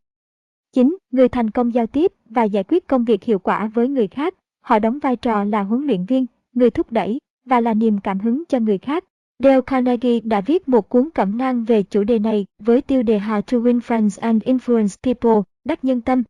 9. 0.73 0.97
Người 1.11 1.29
thành 1.29 1.51
công 1.51 1.75
giao 1.75 1.87
tiếp 1.87 2.13
và 2.27 2.45
giải 2.45 2.65
quyết 2.65 2.87
công 2.87 3.05
việc 3.05 3.25
hiệu 3.25 3.39
quả 3.39 3.71
với 3.75 3.89
người 3.89 4.09
khác. 4.09 4.35
Họ 4.61 4.79
đóng 4.79 4.99
vai 4.99 5.17
trò 5.17 5.45
là 5.45 5.63
huấn 5.63 5.87
luyện 5.87 6.05
viên, 6.05 6.27
người 6.53 6.71
thúc 6.71 6.93
đẩy 6.93 7.19
và 7.49 7.61
là 7.61 7.75
niềm 7.75 7.99
cảm 7.99 8.21
hứng 8.21 8.43
cho 8.49 8.59
người 8.61 8.79
khác. 8.79 9.05
Dale 9.39 9.61
Carnegie 9.67 10.21
đã 10.21 10.41
viết 10.41 10.69
một 10.69 10.89
cuốn 10.89 11.09
cẩm 11.15 11.39
nang 11.39 11.65
về 11.65 11.83
chủ 11.83 12.05
đề 12.05 12.19
này 12.19 12.47
với 12.59 12.81
tiêu 12.81 13.03
đề 13.03 13.19
How 13.19 13.41
to 13.43 13.59
Win 13.59 13.81
Friends 13.81 14.19
and 14.21 14.43
Influence 14.43 14.97
People, 15.03 15.43
đắc 15.65 15.85
nhân 15.85 16.01
tâm. 16.01 16.23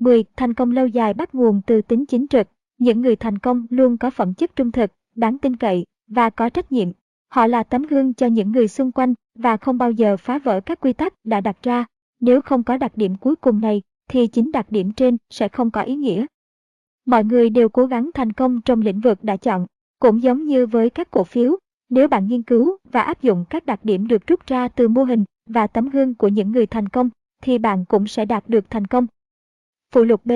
10. 0.00 0.24
Thành 0.36 0.54
công 0.54 0.70
lâu 0.70 0.86
dài 0.86 1.14
bắt 1.14 1.34
nguồn 1.34 1.60
từ 1.66 1.82
tính 1.82 2.06
chính 2.06 2.28
trực. 2.28 2.48
Những 2.78 3.00
người 3.00 3.16
thành 3.16 3.38
công 3.38 3.66
luôn 3.70 3.96
có 3.96 4.10
phẩm 4.10 4.34
chất 4.34 4.56
trung 4.56 4.72
thực, 4.72 4.92
đáng 5.14 5.38
tin 5.38 5.56
cậy 5.56 5.84
và 6.06 6.30
có 6.30 6.48
trách 6.48 6.72
nhiệm. 6.72 6.88
Họ 7.28 7.46
là 7.46 7.62
tấm 7.62 7.82
gương 7.82 8.14
cho 8.14 8.26
những 8.26 8.52
người 8.52 8.68
xung 8.68 8.92
quanh 8.92 9.14
và 9.34 9.56
không 9.56 9.78
bao 9.78 9.90
giờ 9.90 10.16
phá 10.16 10.38
vỡ 10.38 10.60
các 10.60 10.80
quy 10.80 10.92
tắc 10.92 11.14
đã 11.24 11.40
đặt 11.40 11.56
ra. 11.62 11.84
Nếu 12.20 12.40
không 12.40 12.62
có 12.62 12.76
đặc 12.76 12.92
điểm 12.96 13.16
cuối 13.16 13.36
cùng 13.36 13.60
này, 13.60 13.82
thì 14.08 14.26
chính 14.26 14.52
đặc 14.52 14.66
điểm 14.70 14.92
trên 14.92 15.16
sẽ 15.30 15.48
không 15.48 15.70
có 15.70 15.82
ý 15.82 15.94
nghĩa. 15.94 16.26
Mọi 17.06 17.24
người 17.24 17.50
đều 17.50 17.68
cố 17.68 17.86
gắng 17.86 18.10
thành 18.14 18.32
công 18.32 18.60
trong 18.60 18.80
lĩnh 18.80 19.00
vực 19.00 19.24
đã 19.24 19.36
chọn, 19.36 19.66
cũng 20.02 20.22
giống 20.22 20.46
như 20.46 20.66
với 20.66 20.90
các 20.90 21.10
cổ 21.10 21.24
phiếu, 21.24 21.56
nếu 21.88 22.08
bạn 22.08 22.26
nghiên 22.26 22.42
cứu 22.42 22.76
và 22.84 23.02
áp 23.02 23.22
dụng 23.22 23.44
các 23.50 23.66
đặc 23.66 23.80
điểm 23.82 24.08
được 24.08 24.26
rút 24.26 24.46
ra 24.46 24.68
từ 24.68 24.88
mô 24.88 25.04
hình 25.04 25.24
và 25.46 25.66
tấm 25.66 25.88
gương 25.88 26.14
của 26.14 26.28
những 26.28 26.52
người 26.52 26.66
thành 26.66 26.88
công, 26.88 27.10
thì 27.42 27.58
bạn 27.58 27.84
cũng 27.84 28.06
sẽ 28.06 28.24
đạt 28.24 28.48
được 28.48 28.70
thành 28.70 28.86
công. 28.86 29.06
Phụ 29.94 30.04
lục 30.04 30.26
B 30.26 30.32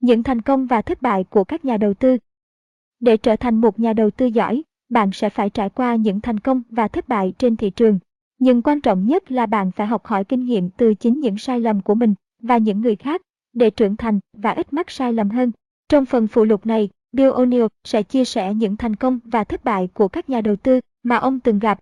Những 0.00 0.22
thành 0.22 0.42
công 0.42 0.66
và 0.66 0.82
thất 0.82 1.02
bại 1.02 1.24
của 1.24 1.44
các 1.44 1.64
nhà 1.64 1.76
đầu 1.76 1.94
tư 1.94 2.16
Để 3.00 3.16
trở 3.16 3.36
thành 3.36 3.60
một 3.60 3.80
nhà 3.80 3.92
đầu 3.92 4.10
tư 4.10 4.26
giỏi, 4.26 4.62
bạn 4.88 5.10
sẽ 5.12 5.30
phải 5.30 5.50
trải 5.50 5.70
qua 5.70 5.94
những 5.94 6.20
thành 6.20 6.40
công 6.40 6.62
và 6.70 6.88
thất 6.88 7.08
bại 7.08 7.32
trên 7.38 7.56
thị 7.56 7.70
trường. 7.70 7.98
Nhưng 8.38 8.62
quan 8.62 8.80
trọng 8.80 9.06
nhất 9.06 9.32
là 9.32 9.46
bạn 9.46 9.70
phải 9.70 9.86
học 9.86 10.06
hỏi 10.06 10.24
kinh 10.24 10.44
nghiệm 10.44 10.70
từ 10.70 10.94
chính 10.94 11.20
những 11.20 11.38
sai 11.38 11.60
lầm 11.60 11.80
của 11.80 11.94
mình 11.94 12.14
và 12.42 12.58
những 12.58 12.80
người 12.80 12.96
khác 12.96 13.22
để 13.52 13.70
trưởng 13.70 13.96
thành 13.96 14.20
và 14.32 14.50
ít 14.50 14.72
mắc 14.72 14.90
sai 14.90 15.12
lầm 15.12 15.30
hơn. 15.30 15.52
Trong 15.88 16.06
phần 16.06 16.26
phụ 16.26 16.44
lục 16.44 16.66
này, 16.66 16.88
Bill 17.12 17.30
O'Neill 17.30 17.68
sẽ 17.84 18.02
chia 18.02 18.24
sẻ 18.24 18.54
những 18.54 18.76
thành 18.76 18.96
công 18.96 19.18
và 19.24 19.44
thất 19.44 19.64
bại 19.64 19.88
của 19.94 20.08
các 20.08 20.30
nhà 20.30 20.40
đầu 20.40 20.56
tư 20.56 20.80
mà 21.02 21.16
ông 21.16 21.40
từng 21.40 21.58
gặp. 21.58 21.78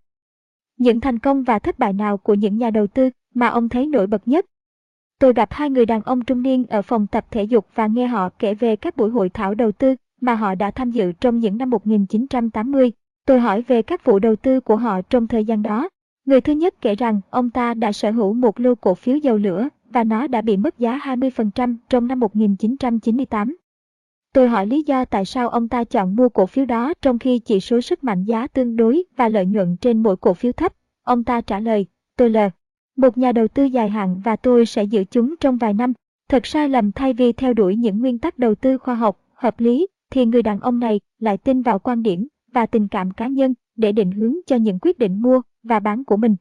Những 0.76 1.00
thành 1.00 1.18
công 1.18 1.42
và 1.42 1.58
thất 1.58 1.78
bại 1.78 1.92
nào 1.92 2.16
của 2.16 2.34
những 2.34 2.58
nhà 2.58 2.70
đầu 2.70 2.86
tư 2.86 3.10
mà 3.34 3.46
ông 3.46 3.68
thấy 3.68 3.86
nổi 3.86 4.06
bật 4.06 4.28
nhất? 4.28 4.46
Tôi 5.18 5.32
gặp 5.32 5.48
hai 5.52 5.70
người 5.70 5.86
đàn 5.86 6.02
ông 6.02 6.24
trung 6.24 6.42
niên 6.42 6.64
ở 6.66 6.82
phòng 6.82 7.06
tập 7.06 7.26
thể 7.30 7.42
dục 7.42 7.66
và 7.74 7.86
nghe 7.86 8.06
họ 8.06 8.28
kể 8.38 8.54
về 8.54 8.76
các 8.76 8.96
buổi 8.96 9.10
hội 9.10 9.28
thảo 9.28 9.54
đầu 9.54 9.72
tư 9.72 9.94
mà 10.20 10.34
họ 10.34 10.54
đã 10.54 10.70
tham 10.70 10.90
dự 10.90 11.12
trong 11.12 11.38
những 11.38 11.58
năm 11.58 11.70
1980. 11.70 12.92
Tôi 13.26 13.40
hỏi 13.40 13.62
về 13.62 13.82
các 13.82 14.04
vụ 14.04 14.18
đầu 14.18 14.36
tư 14.36 14.60
của 14.60 14.76
họ 14.76 15.02
trong 15.02 15.26
thời 15.26 15.44
gian 15.44 15.62
đó. 15.62 15.88
Người 16.26 16.40
thứ 16.40 16.52
nhất 16.52 16.74
kể 16.80 16.94
rằng 16.94 17.20
ông 17.30 17.50
ta 17.50 17.74
đã 17.74 17.92
sở 17.92 18.10
hữu 18.10 18.32
một 18.32 18.60
lô 18.60 18.74
cổ 18.74 18.94
phiếu 18.94 19.16
dầu 19.16 19.36
lửa 19.36 19.68
và 19.90 20.04
nó 20.04 20.26
đã 20.26 20.40
bị 20.40 20.56
mất 20.56 20.78
giá 20.78 20.98
20% 20.98 21.76
trong 21.88 22.06
năm 22.08 22.20
1998. 22.20 23.56
Tôi 24.32 24.48
hỏi 24.48 24.66
lý 24.66 24.82
do 24.82 25.04
tại 25.04 25.24
sao 25.24 25.48
ông 25.48 25.68
ta 25.68 25.84
chọn 25.84 26.16
mua 26.16 26.28
cổ 26.28 26.46
phiếu 26.46 26.64
đó 26.66 26.94
trong 27.02 27.18
khi 27.18 27.38
chỉ 27.38 27.60
số 27.60 27.80
sức 27.80 28.04
mạnh 28.04 28.24
giá 28.24 28.46
tương 28.46 28.76
đối 28.76 29.04
và 29.16 29.28
lợi 29.28 29.46
nhuận 29.46 29.76
trên 29.76 30.02
mỗi 30.02 30.16
cổ 30.16 30.34
phiếu 30.34 30.52
thấp. 30.52 30.72
Ông 31.04 31.24
ta 31.24 31.40
trả 31.40 31.60
lời, 31.60 31.86
tôi 32.16 32.30
là 32.30 32.50
một 32.96 33.18
nhà 33.18 33.32
đầu 33.32 33.48
tư 33.48 33.64
dài 33.64 33.88
hạn 33.88 34.20
và 34.24 34.36
tôi 34.36 34.66
sẽ 34.66 34.84
giữ 34.84 35.04
chúng 35.10 35.34
trong 35.40 35.56
vài 35.56 35.74
năm. 35.74 35.92
Thật 36.28 36.46
sai 36.46 36.68
lầm 36.68 36.92
thay 36.92 37.12
vì 37.12 37.32
theo 37.32 37.54
đuổi 37.54 37.76
những 37.76 37.98
nguyên 37.98 38.18
tắc 38.18 38.38
đầu 38.38 38.54
tư 38.54 38.78
khoa 38.78 38.94
học, 38.94 39.20
hợp 39.34 39.60
lý, 39.60 39.86
thì 40.10 40.26
người 40.26 40.42
đàn 40.42 40.60
ông 40.60 40.78
này 40.78 41.00
lại 41.18 41.38
tin 41.38 41.62
vào 41.62 41.78
quan 41.78 42.02
điểm 42.02 42.28
và 42.52 42.66
tình 42.66 42.88
cảm 42.88 43.10
cá 43.10 43.26
nhân 43.26 43.54
để 43.76 43.92
định 43.92 44.10
hướng 44.10 44.34
cho 44.46 44.56
những 44.56 44.78
quyết 44.78 44.98
định 44.98 45.22
mua 45.22 45.40
và 45.62 45.80
bán 45.80 46.04
của 46.04 46.16
mình. 46.16 46.36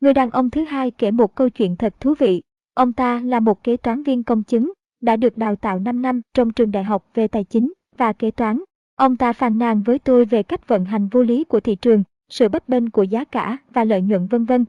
Người 0.00 0.14
đàn 0.14 0.30
ông 0.30 0.50
thứ 0.50 0.64
hai 0.64 0.90
kể 0.90 1.10
một 1.10 1.34
câu 1.34 1.48
chuyện 1.48 1.76
thật 1.76 1.94
thú 2.00 2.14
vị. 2.18 2.42
Ông 2.74 2.92
ta 2.92 3.20
là 3.24 3.40
một 3.40 3.64
kế 3.64 3.76
toán 3.76 4.02
viên 4.02 4.24
công 4.24 4.42
chứng 4.42 4.72
đã 5.02 5.16
được 5.16 5.38
đào 5.38 5.56
tạo 5.56 5.78
5 5.78 6.02
năm 6.02 6.20
trong 6.34 6.52
trường 6.52 6.70
đại 6.70 6.84
học 6.84 7.06
về 7.14 7.28
tài 7.28 7.44
chính 7.44 7.72
và 7.96 8.12
kế 8.12 8.30
toán. 8.30 8.62
Ông 8.96 9.16
ta 9.16 9.32
phàn 9.32 9.58
nàn 9.58 9.82
với 9.82 9.98
tôi 9.98 10.24
về 10.24 10.42
cách 10.42 10.68
vận 10.68 10.84
hành 10.84 11.08
vô 11.08 11.22
lý 11.22 11.44
của 11.44 11.60
thị 11.60 11.74
trường, 11.74 12.02
sự 12.28 12.48
bất 12.48 12.68
bênh 12.68 12.90
của 12.90 13.02
giá 13.02 13.24
cả 13.24 13.56
và 13.72 13.84
lợi 13.84 14.02
nhuận 14.02 14.26
vân 14.26 14.44
vân. 14.44 14.64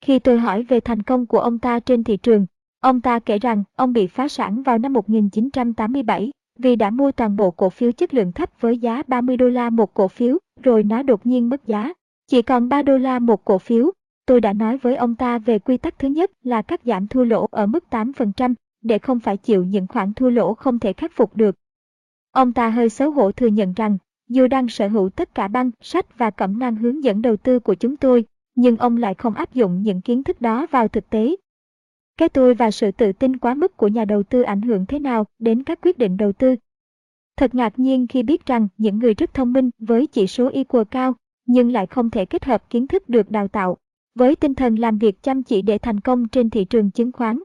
Khi 0.00 0.18
tôi 0.18 0.38
hỏi 0.38 0.62
về 0.62 0.80
thành 0.80 1.02
công 1.02 1.26
của 1.26 1.38
ông 1.38 1.58
ta 1.58 1.80
trên 1.80 2.04
thị 2.04 2.16
trường, 2.16 2.46
ông 2.80 3.00
ta 3.00 3.18
kể 3.18 3.38
rằng 3.38 3.64
ông 3.76 3.92
bị 3.92 4.06
phá 4.06 4.28
sản 4.28 4.62
vào 4.62 4.78
năm 4.78 4.92
1987 4.92 6.30
vì 6.58 6.76
đã 6.76 6.90
mua 6.90 7.12
toàn 7.12 7.36
bộ 7.36 7.50
cổ 7.50 7.70
phiếu 7.70 7.92
chất 7.92 8.14
lượng 8.14 8.32
thấp 8.32 8.50
với 8.60 8.78
giá 8.78 9.02
30 9.06 9.36
đô 9.36 9.48
la 9.48 9.70
một 9.70 9.94
cổ 9.94 10.08
phiếu, 10.08 10.38
rồi 10.62 10.82
nó 10.82 11.02
đột 11.02 11.26
nhiên 11.26 11.48
mất 11.48 11.66
giá. 11.66 11.92
Chỉ 12.26 12.42
còn 12.42 12.68
3 12.68 12.82
đô 12.82 12.98
la 12.98 13.18
một 13.18 13.44
cổ 13.44 13.58
phiếu. 13.58 13.90
Tôi 14.26 14.40
đã 14.40 14.52
nói 14.52 14.78
với 14.78 14.96
ông 14.96 15.14
ta 15.14 15.38
về 15.38 15.58
quy 15.58 15.76
tắc 15.76 15.98
thứ 15.98 16.08
nhất 16.08 16.30
là 16.42 16.62
cắt 16.62 16.80
giảm 16.84 17.06
thua 17.06 17.24
lỗ 17.24 17.46
ở 17.50 17.66
mức 17.66 17.84
8%, 17.90 18.54
để 18.82 18.98
không 18.98 19.20
phải 19.20 19.36
chịu 19.36 19.64
những 19.64 19.86
khoản 19.86 20.12
thua 20.12 20.30
lỗ 20.30 20.54
không 20.54 20.78
thể 20.78 20.92
khắc 20.92 21.12
phục 21.14 21.36
được. 21.36 21.56
Ông 22.32 22.52
ta 22.52 22.70
hơi 22.70 22.88
xấu 22.88 23.10
hổ 23.10 23.32
thừa 23.32 23.46
nhận 23.46 23.72
rằng, 23.72 23.98
dù 24.28 24.46
đang 24.46 24.68
sở 24.68 24.88
hữu 24.88 25.08
tất 25.08 25.34
cả 25.34 25.48
băng, 25.48 25.70
sách 25.80 26.18
và 26.18 26.30
cẩm 26.30 26.58
nang 26.58 26.76
hướng 26.76 27.04
dẫn 27.04 27.22
đầu 27.22 27.36
tư 27.36 27.58
của 27.58 27.74
chúng 27.74 27.96
tôi, 27.96 28.24
nhưng 28.54 28.76
ông 28.76 28.96
lại 28.96 29.14
không 29.14 29.34
áp 29.34 29.54
dụng 29.54 29.82
những 29.82 30.00
kiến 30.00 30.22
thức 30.22 30.40
đó 30.40 30.66
vào 30.70 30.88
thực 30.88 31.10
tế. 31.10 31.36
Cái 32.16 32.28
tôi 32.28 32.54
và 32.54 32.70
sự 32.70 32.90
tự 32.90 33.12
tin 33.12 33.36
quá 33.36 33.54
mức 33.54 33.76
của 33.76 33.88
nhà 33.88 34.04
đầu 34.04 34.22
tư 34.22 34.42
ảnh 34.42 34.62
hưởng 34.62 34.86
thế 34.86 34.98
nào 34.98 35.24
đến 35.38 35.62
các 35.62 35.78
quyết 35.82 35.98
định 35.98 36.16
đầu 36.16 36.32
tư. 36.32 36.56
Thật 37.36 37.54
ngạc 37.54 37.78
nhiên 37.78 38.06
khi 38.06 38.22
biết 38.22 38.46
rằng 38.46 38.68
những 38.78 38.98
người 38.98 39.14
rất 39.14 39.34
thông 39.34 39.52
minh 39.52 39.70
với 39.78 40.06
chỉ 40.06 40.26
số 40.26 40.50
IQ 40.50 40.84
cao, 40.84 41.14
nhưng 41.46 41.72
lại 41.72 41.86
không 41.86 42.10
thể 42.10 42.24
kết 42.24 42.44
hợp 42.44 42.70
kiến 42.70 42.86
thức 42.86 43.08
được 43.08 43.30
đào 43.30 43.48
tạo, 43.48 43.76
với 44.14 44.36
tinh 44.36 44.54
thần 44.54 44.74
làm 44.74 44.98
việc 44.98 45.22
chăm 45.22 45.42
chỉ 45.42 45.62
để 45.62 45.78
thành 45.78 46.00
công 46.00 46.28
trên 46.28 46.50
thị 46.50 46.64
trường 46.64 46.90
chứng 46.90 47.12
khoán. 47.12 47.38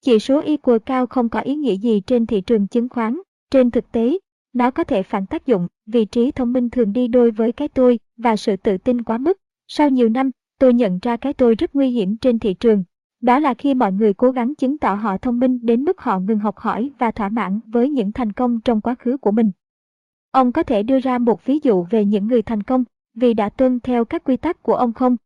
Chỉ 0.00 0.18
số 0.18 0.40
equal 0.40 0.78
cao 0.86 1.06
không 1.06 1.28
có 1.28 1.40
ý 1.40 1.54
nghĩa 1.56 1.76
gì 1.76 2.00
trên 2.00 2.26
thị 2.26 2.40
trường 2.40 2.66
chứng 2.66 2.88
khoán. 2.88 3.20
Trên 3.50 3.70
thực 3.70 3.92
tế, 3.92 4.18
nó 4.52 4.70
có 4.70 4.84
thể 4.84 5.02
phản 5.02 5.26
tác 5.26 5.46
dụng, 5.46 5.68
vị 5.86 6.04
trí 6.04 6.30
thông 6.30 6.52
minh 6.52 6.70
thường 6.70 6.92
đi 6.92 7.08
đôi 7.08 7.30
với 7.30 7.52
cái 7.52 7.68
tôi 7.68 7.98
và 8.16 8.36
sự 8.36 8.56
tự 8.56 8.78
tin 8.78 9.02
quá 9.02 9.18
mức. 9.18 9.38
Sau 9.68 9.90
nhiều 9.90 10.08
năm, 10.08 10.30
tôi 10.58 10.74
nhận 10.74 10.98
ra 11.02 11.16
cái 11.16 11.32
tôi 11.32 11.54
rất 11.54 11.74
nguy 11.74 11.90
hiểm 11.90 12.16
trên 12.16 12.38
thị 12.38 12.54
trường. 12.54 12.84
Đó 13.20 13.38
là 13.38 13.54
khi 13.54 13.74
mọi 13.74 13.92
người 13.92 14.14
cố 14.14 14.30
gắng 14.30 14.54
chứng 14.54 14.78
tỏ 14.78 14.94
họ 14.94 15.18
thông 15.18 15.38
minh 15.38 15.58
đến 15.62 15.84
mức 15.84 16.00
họ 16.00 16.18
ngừng 16.18 16.38
học 16.38 16.56
hỏi 16.56 16.90
và 16.98 17.10
thỏa 17.10 17.28
mãn 17.28 17.60
với 17.66 17.90
những 17.90 18.12
thành 18.12 18.32
công 18.32 18.60
trong 18.60 18.80
quá 18.80 18.94
khứ 18.98 19.16
của 19.16 19.30
mình. 19.30 19.50
Ông 20.30 20.52
có 20.52 20.62
thể 20.62 20.82
đưa 20.82 21.00
ra 21.00 21.18
một 21.18 21.44
ví 21.44 21.58
dụ 21.62 21.86
về 21.90 22.04
những 22.04 22.26
người 22.26 22.42
thành 22.42 22.62
công 22.62 22.84
vì 23.14 23.34
đã 23.34 23.48
tuân 23.48 23.80
theo 23.80 24.04
các 24.04 24.24
quy 24.24 24.36
tắc 24.36 24.62
của 24.62 24.74
ông 24.74 24.92
không? 24.92 25.16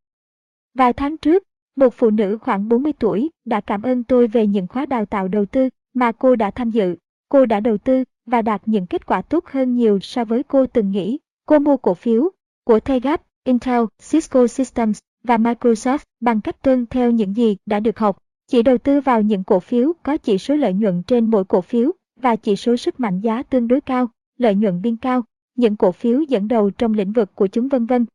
Vài 0.74 0.92
tháng 0.92 1.16
trước, 1.16 1.42
một 1.76 1.94
phụ 1.94 2.10
nữ 2.10 2.38
khoảng 2.40 2.68
40 2.68 2.92
tuổi 2.92 3.30
đã 3.44 3.60
cảm 3.60 3.82
ơn 3.82 4.04
tôi 4.04 4.26
về 4.26 4.46
những 4.46 4.66
khóa 4.66 4.86
đào 4.86 5.06
tạo 5.06 5.28
đầu 5.28 5.46
tư 5.46 5.68
mà 5.94 6.12
cô 6.12 6.36
đã 6.36 6.50
tham 6.50 6.70
dự. 6.70 6.96
Cô 7.28 7.46
đã 7.46 7.60
đầu 7.60 7.78
tư 7.78 8.04
và 8.26 8.42
đạt 8.42 8.62
những 8.66 8.86
kết 8.86 9.06
quả 9.06 9.22
tốt 9.22 9.46
hơn 9.46 9.74
nhiều 9.74 9.98
so 10.00 10.24
với 10.24 10.42
cô 10.42 10.66
từng 10.66 10.90
nghĩ. 10.90 11.18
Cô 11.46 11.58
mua 11.58 11.76
cổ 11.76 11.94
phiếu 11.94 12.30
của 12.64 12.80
Tegap, 12.80 13.22
Intel, 13.44 13.82
Cisco 14.10 14.46
Systems 14.46 14.98
và 15.24 15.36
Microsoft 15.36 15.98
bằng 16.20 16.40
cách 16.40 16.62
tuân 16.62 16.86
theo 16.86 17.10
những 17.10 17.36
gì 17.36 17.56
đã 17.66 17.80
được 17.80 17.98
học. 17.98 18.18
Chỉ 18.46 18.62
đầu 18.62 18.78
tư 18.78 19.00
vào 19.00 19.22
những 19.22 19.44
cổ 19.44 19.60
phiếu 19.60 19.92
có 20.02 20.16
chỉ 20.16 20.38
số 20.38 20.54
lợi 20.54 20.72
nhuận 20.72 21.02
trên 21.02 21.30
mỗi 21.30 21.44
cổ 21.44 21.60
phiếu 21.60 21.92
và 22.20 22.36
chỉ 22.36 22.56
số 22.56 22.76
sức 22.76 23.00
mạnh 23.00 23.20
giá 23.20 23.42
tương 23.42 23.68
đối 23.68 23.80
cao, 23.80 24.08
lợi 24.38 24.54
nhuận 24.54 24.82
biên 24.82 24.96
cao, 24.96 25.22
những 25.56 25.76
cổ 25.76 25.92
phiếu 25.92 26.20
dẫn 26.20 26.48
đầu 26.48 26.70
trong 26.70 26.94
lĩnh 26.94 27.12
vực 27.12 27.34
của 27.34 27.46
chúng 27.46 27.68
vân 27.68 27.86
vân. 27.86 28.06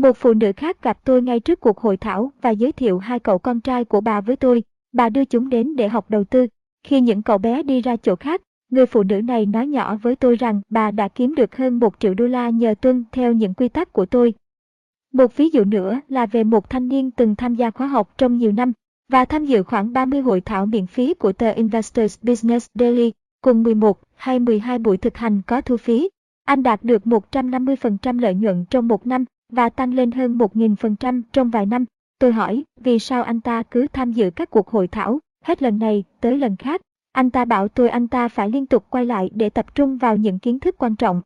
Một 0.00 0.16
phụ 0.16 0.34
nữ 0.34 0.52
khác 0.56 0.82
gặp 0.82 0.98
tôi 1.04 1.22
ngay 1.22 1.40
trước 1.40 1.60
cuộc 1.60 1.78
hội 1.78 1.96
thảo 1.96 2.32
và 2.42 2.50
giới 2.50 2.72
thiệu 2.72 2.98
hai 2.98 3.18
cậu 3.18 3.38
con 3.38 3.60
trai 3.60 3.84
của 3.84 4.00
bà 4.00 4.20
với 4.20 4.36
tôi. 4.36 4.62
Bà 4.92 5.08
đưa 5.08 5.24
chúng 5.24 5.48
đến 5.48 5.76
để 5.76 5.88
học 5.88 6.10
đầu 6.10 6.24
tư. 6.24 6.46
Khi 6.84 7.00
những 7.00 7.22
cậu 7.22 7.38
bé 7.38 7.62
đi 7.62 7.80
ra 7.80 7.96
chỗ 7.96 8.16
khác, 8.16 8.42
người 8.70 8.86
phụ 8.86 9.02
nữ 9.02 9.20
này 9.20 9.46
nói 9.46 9.66
nhỏ 9.66 9.96
với 10.02 10.16
tôi 10.16 10.36
rằng 10.36 10.60
bà 10.68 10.90
đã 10.90 11.08
kiếm 11.08 11.34
được 11.34 11.56
hơn 11.56 11.78
một 11.78 11.94
triệu 11.98 12.14
đô 12.14 12.26
la 12.26 12.50
nhờ 12.50 12.74
tuân 12.80 13.04
theo 13.12 13.32
những 13.32 13.54
quy 13.54 13.68
tắc 13.68 13.92
của 13.92 14.06
tôi. 14.06 14.34
Một 15.12 15.36
ví 15.36 15.48
dụ 15.48 15.64
nữa 15.64 16.00
là 16.08 16.26
về 16.26 16.44
một 16.44 16.70
thanh 16.70 16.88
niên 16.88 17.10
từng 17.10 17.36
tham 17.36 17.54
gia 17.54 17.70
khóa 17.70 17.86
học 17.86 18.14
trong 18.18 18.36
nhiều 18.36 18.52
năm 18.52 18.72
và 19.08 19.24
tham 19.24 19.44
dự 19.44 19.62
khoảng 19.62 19.92
30 19.92 20.20
hội 20.20 20.40
thảo 20.40 20.66
miễn 20.66 20.86
phí 20.86 21.14
của 21.14 21.32
tờ 21.32 21.52
Investors 21.52 22.18
Business 22.22 22.66
Daily, 22.74 23.12
cùng 23.40 23.62
11 23.62 24.00
hay 24.16 24.38
12 24.38 24.78
buổi 24.78 24.96
thực 24.96 25.16
hành 25.16 25.42
có 25.46 25.60
thu 25.60 25.76
phí. 25.76 26.08
Anh 26.44 26.62
đạt 26.62 26.84
được 26.84 27.02
150% 27.04 28.20
lợi 28.20 28.34
nhuận 28.34 28.64
trong 28.70 28.88
một 28.88 29.06
năm 29.06 29.24
và 29.50 29.68
tăng 29.68 29.94
lên 29.94 30.10
hơn 30.10 30.38
1.000% 30.38 31.22
trong 31.32 31.50
vài 31.50 31.66
năm. 31.66 31.84
Tôi 32.18 32.32
hỏi, 32.32 32.64
vì 32.80 32.98
sao 32.98 33.22
anh 33.22 33.40
ta 33.40 33.62
cứ 33.62 33.86
tham 33.92 34.12
dự 34.12 34.30
các 34.30 34.50
cuộc 34.50 34.68
hội 34.68 34.88
thảo, 34.88 35.18
hết 35.44 35.62
lần 35.62 35.78
này 35.78 36.04
tới 36.20 36.38
lần 36.38 36.56
khác. 36.56 36.80
Anh 37.12 37.30
ta 37.30 37.44
bảo 37.44 37.68
tôi 37.68 37.88
anh 37.88 38.08
ta 38.08 38.28
phải 38.28 38.50
liên 38.50 38.66
tục 38.66 38.86
quay 38.90 39.06
lại 39.06 39.30
để 39.34 39.50
tập 39.50 39.74
trung 39.74 39.98
vào 39.98 40.16
những 40.16 40.38
kiến 40.38 40.60
thức 40.60 40.74
quan 40.78 40.96
trọng. 40.96 41.22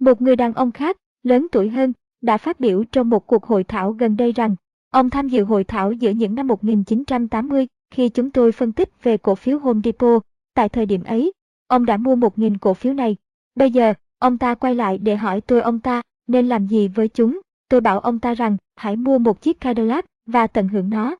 Một 0.00 0.22
người 0.22 0.36
đàn 0.36 0.52
ông 0.52 0.72
khác, 0.72 0.96
lớn 1.22 1.46
tuổi 1.52 1.68
hơn, 1.68 1.92
đã 2.20 2.36
phát 2.38 2.60
biểu 2.60 2.84
trong 2.84 3.10
một 3.10 3.26
cuộc 3.26 3.44
hội 3.44 3.64
thảo 3.64 3.92
gần 3.92 4.16
đây 4.16 4.32
rằng, 4.32 4.56
ông 4.90 5.10
tham 5.10 5.28
dự 5.28 5.44
hội 5.44 5.64
thảo 5.64 5.92
giữa 5.92 6.10
những 6.10 6.34
năm 6.34 6.46
1980 6.46 7.66
khi 7.90 8.08
chúng 8.08 8.30
tôi 8.30 8.52
phân 8.52 8.72
tích 8.72 9.02
về 9.02 9.16
cổ 9.16 9.34
phiếu 9.34 9.58
Home 9.58 9.80
Depot. 9.84 10.22
Tại 10.54 10.68
thời 10.68 10.86
điểm 10.86 11.04
ấy, 11.04 11.32
ông 11.66 11.86
đã 11.86 11.96
mua 11.96 12.16
1.000 12.16 12.56
cổ 12.60 12.74
phiếu 12.74 12.94
này. 12.94 13.16
Bây 13.54 13.70
giờ, 13.70 13.94
ông 14.18 14.38
ta 14.38 14.54
quay 14.54 14.74
lại 14.74 14.98
để 14.98 15.16
hỏi 15.16 15.40
tôi 15.40 15.60
ông 15.60 15.80
ta 15.80 16.02
nên 16.28 16.48
làm 16.48 16.66
gì 16.66 16.88
với 16.88 17.08
chúng. 17.08 17.40
Tôi 17.68 17.80
bảo 17.80 18.00
ông 18.00 18.18
ta 18.18 18.34
rằng 18.34 18.56
hãy 18.76 18.96
mua 18.96 19.18
một 19.18 19.40
chiếc 19.40 19.60
Cadillac 19.60 20.04
và 20.26 20.46
tận 20.46 20.68
hưởng 20.68 20.90
nó. 20.90 21.16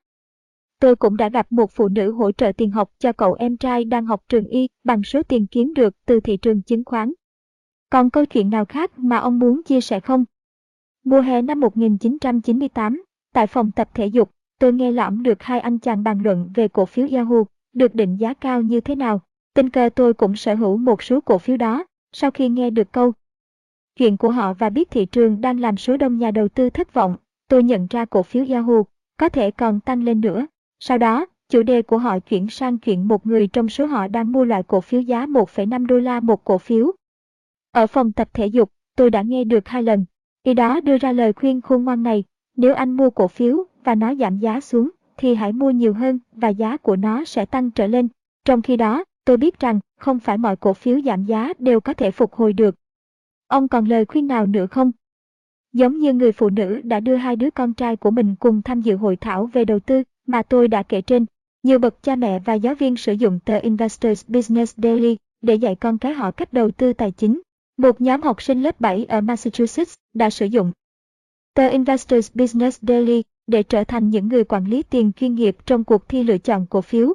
Tôi 0.81 0.97
cũng 0.97 1.17
đã 1.17 1.29
gặp 1.29 1.53
một 1.53 1.71
phụ 1.71 1.89
nữ 1.89 2.13
hỗ 2.13 2.33
trợ 2.33 2.53
tiền 2.57 2.71
học 2.71 2.91
cho 2.99 3.13
cậu 3.13 3.35
em 3.35 3.57
trai 3.57 3.85
đang 3.85 4.07
học 4.07 4.23
trường 4.29 4.45
y 4.45 4.69
bằng 4.85 5.03
số 5.03 5.23
tiền 5.23 5.47
kiếm 5.47 5.75
được 5.75 5.95
từ 6.07 6.21
thị 6.21 6.37
trường 6.37 6.63
chứng 6.63 6.85
khoán. 6.85 7.13
Còn 7.91 8.11
câu 8.11 8.25
chuyện 8.25 8.51
nào 8.51 8.65
khác 8.65 8.99
mà 8.99 9.17
ông 9.17 9.39
muốn 9.39 9.63
chia 9.63 9.81
sẻ 9.81 10.01
không? 10.01 10.25
Mùa 11.05 11.21
hè 11.21 11.43
năm 11.43 11.61
1998, 11.61 13.03
tại 13.35 13.47
phòng 13.47 13.71
tập 13.71 13.91
thể 13.95 14.07
dục, 14.07 14.31
tôi 14.59 14.73
nghe 14.73 14.91
lõm 14.93 15.23
được 15.23 15.43
hai 15.43 15.61
anh 15.61 15.79
chàng 15.79 16.03
bàn 16.03 16.21
luận 16.25 16.51
về 16.55 16.69
cổ 16.69 16.87
phiếu 16.87 17.07
Yahoo, 17.13 17.45
được 17.73 17.95
định 17.95 18.17
giá 18.17 18.35
cao 18.35 18.63
như 18.63 18.81
thế 18.81 18.95
nào. 18.95 19.21
Tình 19.55 19.71
cờ 19.71 19.89
tôi 19.89 20.15
cũng 20.15 20.37
sở 20.37 20.55
hữu 20.55 20.77
một 20.77 21.03
số 21.03 21.21
cổ 21.21 21.39
phiếu 21.39 21.57
đó, 21.57 21.85
sau 22.13 22.31
khi 22.31 22.49
nghe 22.49 22.71
được 22.71 22.93
câu 22.93 23.13
chuyện 23.99 24.17
của 24.17 24.31
họ 24.31 24.55
và 24.55 24.71
biết 24.71 24.91
thị 24.91 25.07
trường 25.07 25.41
đang 25.41 25.61
làm 25.61 25.77
số 25.77 25.97
đông 25.97 26.19
nhà 26.19 26.31
đầu 26.31 26.49
tư 26.49 26.71
thất 26.71 26.95
vọng, 26.95 27.17
tôi 27.49 27.63
nhận 27.63 27.87
ra 27.91 28.05
cổ 28.05 28.23
phiếu 28.23 28.45
Yahoo 28.49 28.83
có 29.17 29.29
thể 29.29 29.51
còn 29.51 29.81
tăng 29.81 30.03
lên 30.03 30.21
nữa. 30.21 30.47
Sau 30.81 30.99
đó, 30.99 31.27
chủ 31.49 31.63
đề 31.63 31.83
của 31.83 31.99
họ 31.99 32.19
chuyển 32.19 32.49
sang 32.49 32.79
chuyện 32.79 33.09
một 33.09 33.27
người 33.27 33.47
trong 33.47 33.69
số 33.69 33.87
họ 33.87 34.09
đang 34.09 34.33
mua 34.33 34.45
loại 34.45 34.63
cổ 34.63 34.81
phiếu 34.81 35.01
giá 35.01 35.27
1,5 35.27 35.87
đô 35.87 35.99
la 35.99 36.21
một 36.21 36.45
cổ 36.45 36.59
phiếu. 36.59 36.93
Ở 37.73 37.87
phòng 37.87 38.13
tập 38.13 38.29
thể 38.33 38.47
dục, 38.47 38.73
tôi 38.97 39.11
đã 39.11 39.23
nghe 39.23 39.45
được 39.45 39.69
hai 39.69 39.83
lần. 39.83 40.05
Y 40.43 40.55
đó 40.55 40.81
đưa 40.81 40.99
ra 40.99 41.13
lời 41.13 41.33
khuyên 41.33 41.61
khôn 41.61 41.85
ngoan 41.85 42.03
này, 42.03 42.25
nếu 42.57 42.75
anh 42.75 42.91
mua 42.91 43.11
cổ 43.11 43.29
phiếu 43.29 43.65
và 43.85 43.95
nó 43.95 44.15
giảm 44.15 44.39
giá 44.39 44.61
xuống, 44.61 44.91
thì 45.17 45.35
hãy 45.35 45.53
mua 45.53 45.71
nhiều 45.71 45.95
hơn 45.95 46.19
và 46.33 46.49
giá 46.49 46.77
của 46.77 46.97
nó 46.97 47.25
sẽ 47.25 47.45
tăng 47.45 47.71
trở 47.71 47.87
lên. 47.87 48.09
Trong 48.45 48.63
khi 48.63 48.77
đó, 48.77 49.05
tôi 49.25 49.37
biết 49.37 49.61
rằng 49.61 49.81
không 50.01 50.19
phải 50.19 50.39
mọi 50.39 50.57
cổ 50.57 50.75
phiếu 50.75 51.01
giảm 51.01 51.25
giá 51.25 51.53
đều 51.59 51.81
có 51.81 51.95
thể 51.95 52.11
phục 52.11 52.35
hồi 52.35 52.53
được. 52.53 52.75
Ông 53.49 53.69
còn 53.69 53.85
lời 53.85 54.05
khuyên 54.05 54.27
nào 54.27 54.47
nữa 54.47 54.67
không? 54.67 54.93
Giống 55.73 55.99
như 55.99 56.13
người 56.13 56.33
phụ 56.33 56.51
nữ 56.51 56.81
đã 56.85 57.01
đưa 57.01 57.17
hai 57.17 57.37
đứa 57.37 57.51
con 57.51 57.75
trai 57.75 57.97
của 57.97 58.11
mình 58.11 58.35
cùng 58.37 58.63
tham 58.63 58.81
dự 58.81 58.97
hội 58.97 59.17
thảo 59.17 59.47
về 59.47 59.65
đầu 59.65 59.81
tư 59.81 60.03
mà 60.27 60.43
tôi 60.43 60.69
đã 60.69 60.83
kể 60.83 61.01
trên, 61.01 61.27
nhiều 61.63 61.79
bậc 61.79 62.03
cha 62.03 62.17
mẹ 62.17 62.39
và 62.39 62.55
giáo 62.55 62.75
viên 62.75 62.97
sử 62.97 63.13
dụng 63.13 63.41
tờ 63.45 63.59
Investors 63.59 64.25
Business 64.29 64.75
Daily 64.77 65.17
để 65.43 65.55
dạy 65.55 65.75
con 65.75 65.99
cái 65.99 66.13
họ 66.13 66.31
cách 66.31 66.53
đầu 66.53 66.71
tư 66.71 66.93
tài 66.93 67.11
chính. 67.11 67.41
Một 67.77 68.01
nhóm 68.01 68.23
học 68.23 68.43
sinh 68.43 68.63
lớp 68.63 68.81
7 68.81 69.05
ở 69.05 69.21
Massachusetts 69.21 69.95
đã 70.15 70.31
sử 70.31 70.47
dụng 70.47 70.73
tờ 71.55 71.69
Investors 71.69 72.31
Business 72.35 72.79
Daily 72.83 73.23
để 73.47 73.63
trở 73.63 73.85
thành 73.85 74.11
những 74.11 74.29
người 74.29 74.45
quản 74.45 74.65
lý 74.65 74.83
tiền 74.83 75.13
chuyên 75.13 75.35
nghiệp 75.35 75.57
trong 75.67 75.85
cuộc 75.85 76.09
thi 76.09 76.23
lựa 76.23 76.39
chọn 76.39 76.67
cổ 76.71 76.81
phiếu. 76.81 77.15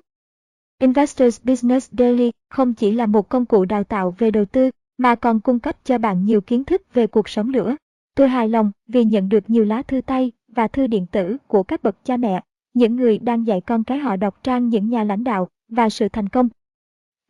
Investors 0.80 1.42
Business 1.44 1.92
Daily 1.92 2.32
không 2.50 2.74
chỉ 2.74 2.92
là 2.92 3.06
một 3.06 3.30
công 3.30 3.46
cụ 3.46 3.66
đào 3.66 3.84
tạo 3.84 4.16
về 4.18 4.32
đầu 4.32 4.46
tư 4.46 4.70
mà 4.98 5.16
còn 5.16 5.40
cung 5.40 5.60
cấp 5.60 5.76
cho 5.84 5.98
bạn 5.98 6.26
nhiều 6.26 6.42
kiến 6.42 6.64
thức 6.64 6.94
về 6.94 7.08
cuộc 7.08 7.30
sống 7.30 7.52
nữa. 7.52 7.78
Tôi 8.16 8.30
hài 8.30 8.50
lòng 8.50 8.72
vì 8.88 9.04
nhận 9.04 9.30
được 9.30 9.50
nhiều 9.50 9.66
lá 9.66 9.82
thư 9.82 10.02
tay 10.02 10.32
và 10.48 10.68
thư 10.68 10.88
điện 10.88 11.06
tử 11.12 11.38
của 11.48 11.64
các 11.64 11.84
bậc 11.84 12.06
cha 12.06 12.18
mẹ, 12.18 12.42
những 12.74 12.96
người 12.96 13.18
đang 13.18 13.48
dạy 13.48 13.62
con 13.62 13.84
cái 13.84 13.98
họ 13.98 14.16
đọc 14.16 14.44
trang 14.44 14.70
những 14.70 14.90
nhà 14.90 15.04
lãnh 15.04 15.24
đạo 15.24 15.48
và 15.70 15.90
sự 15.90 16.10
thành 16.10 16.30
công. 16.30 16.50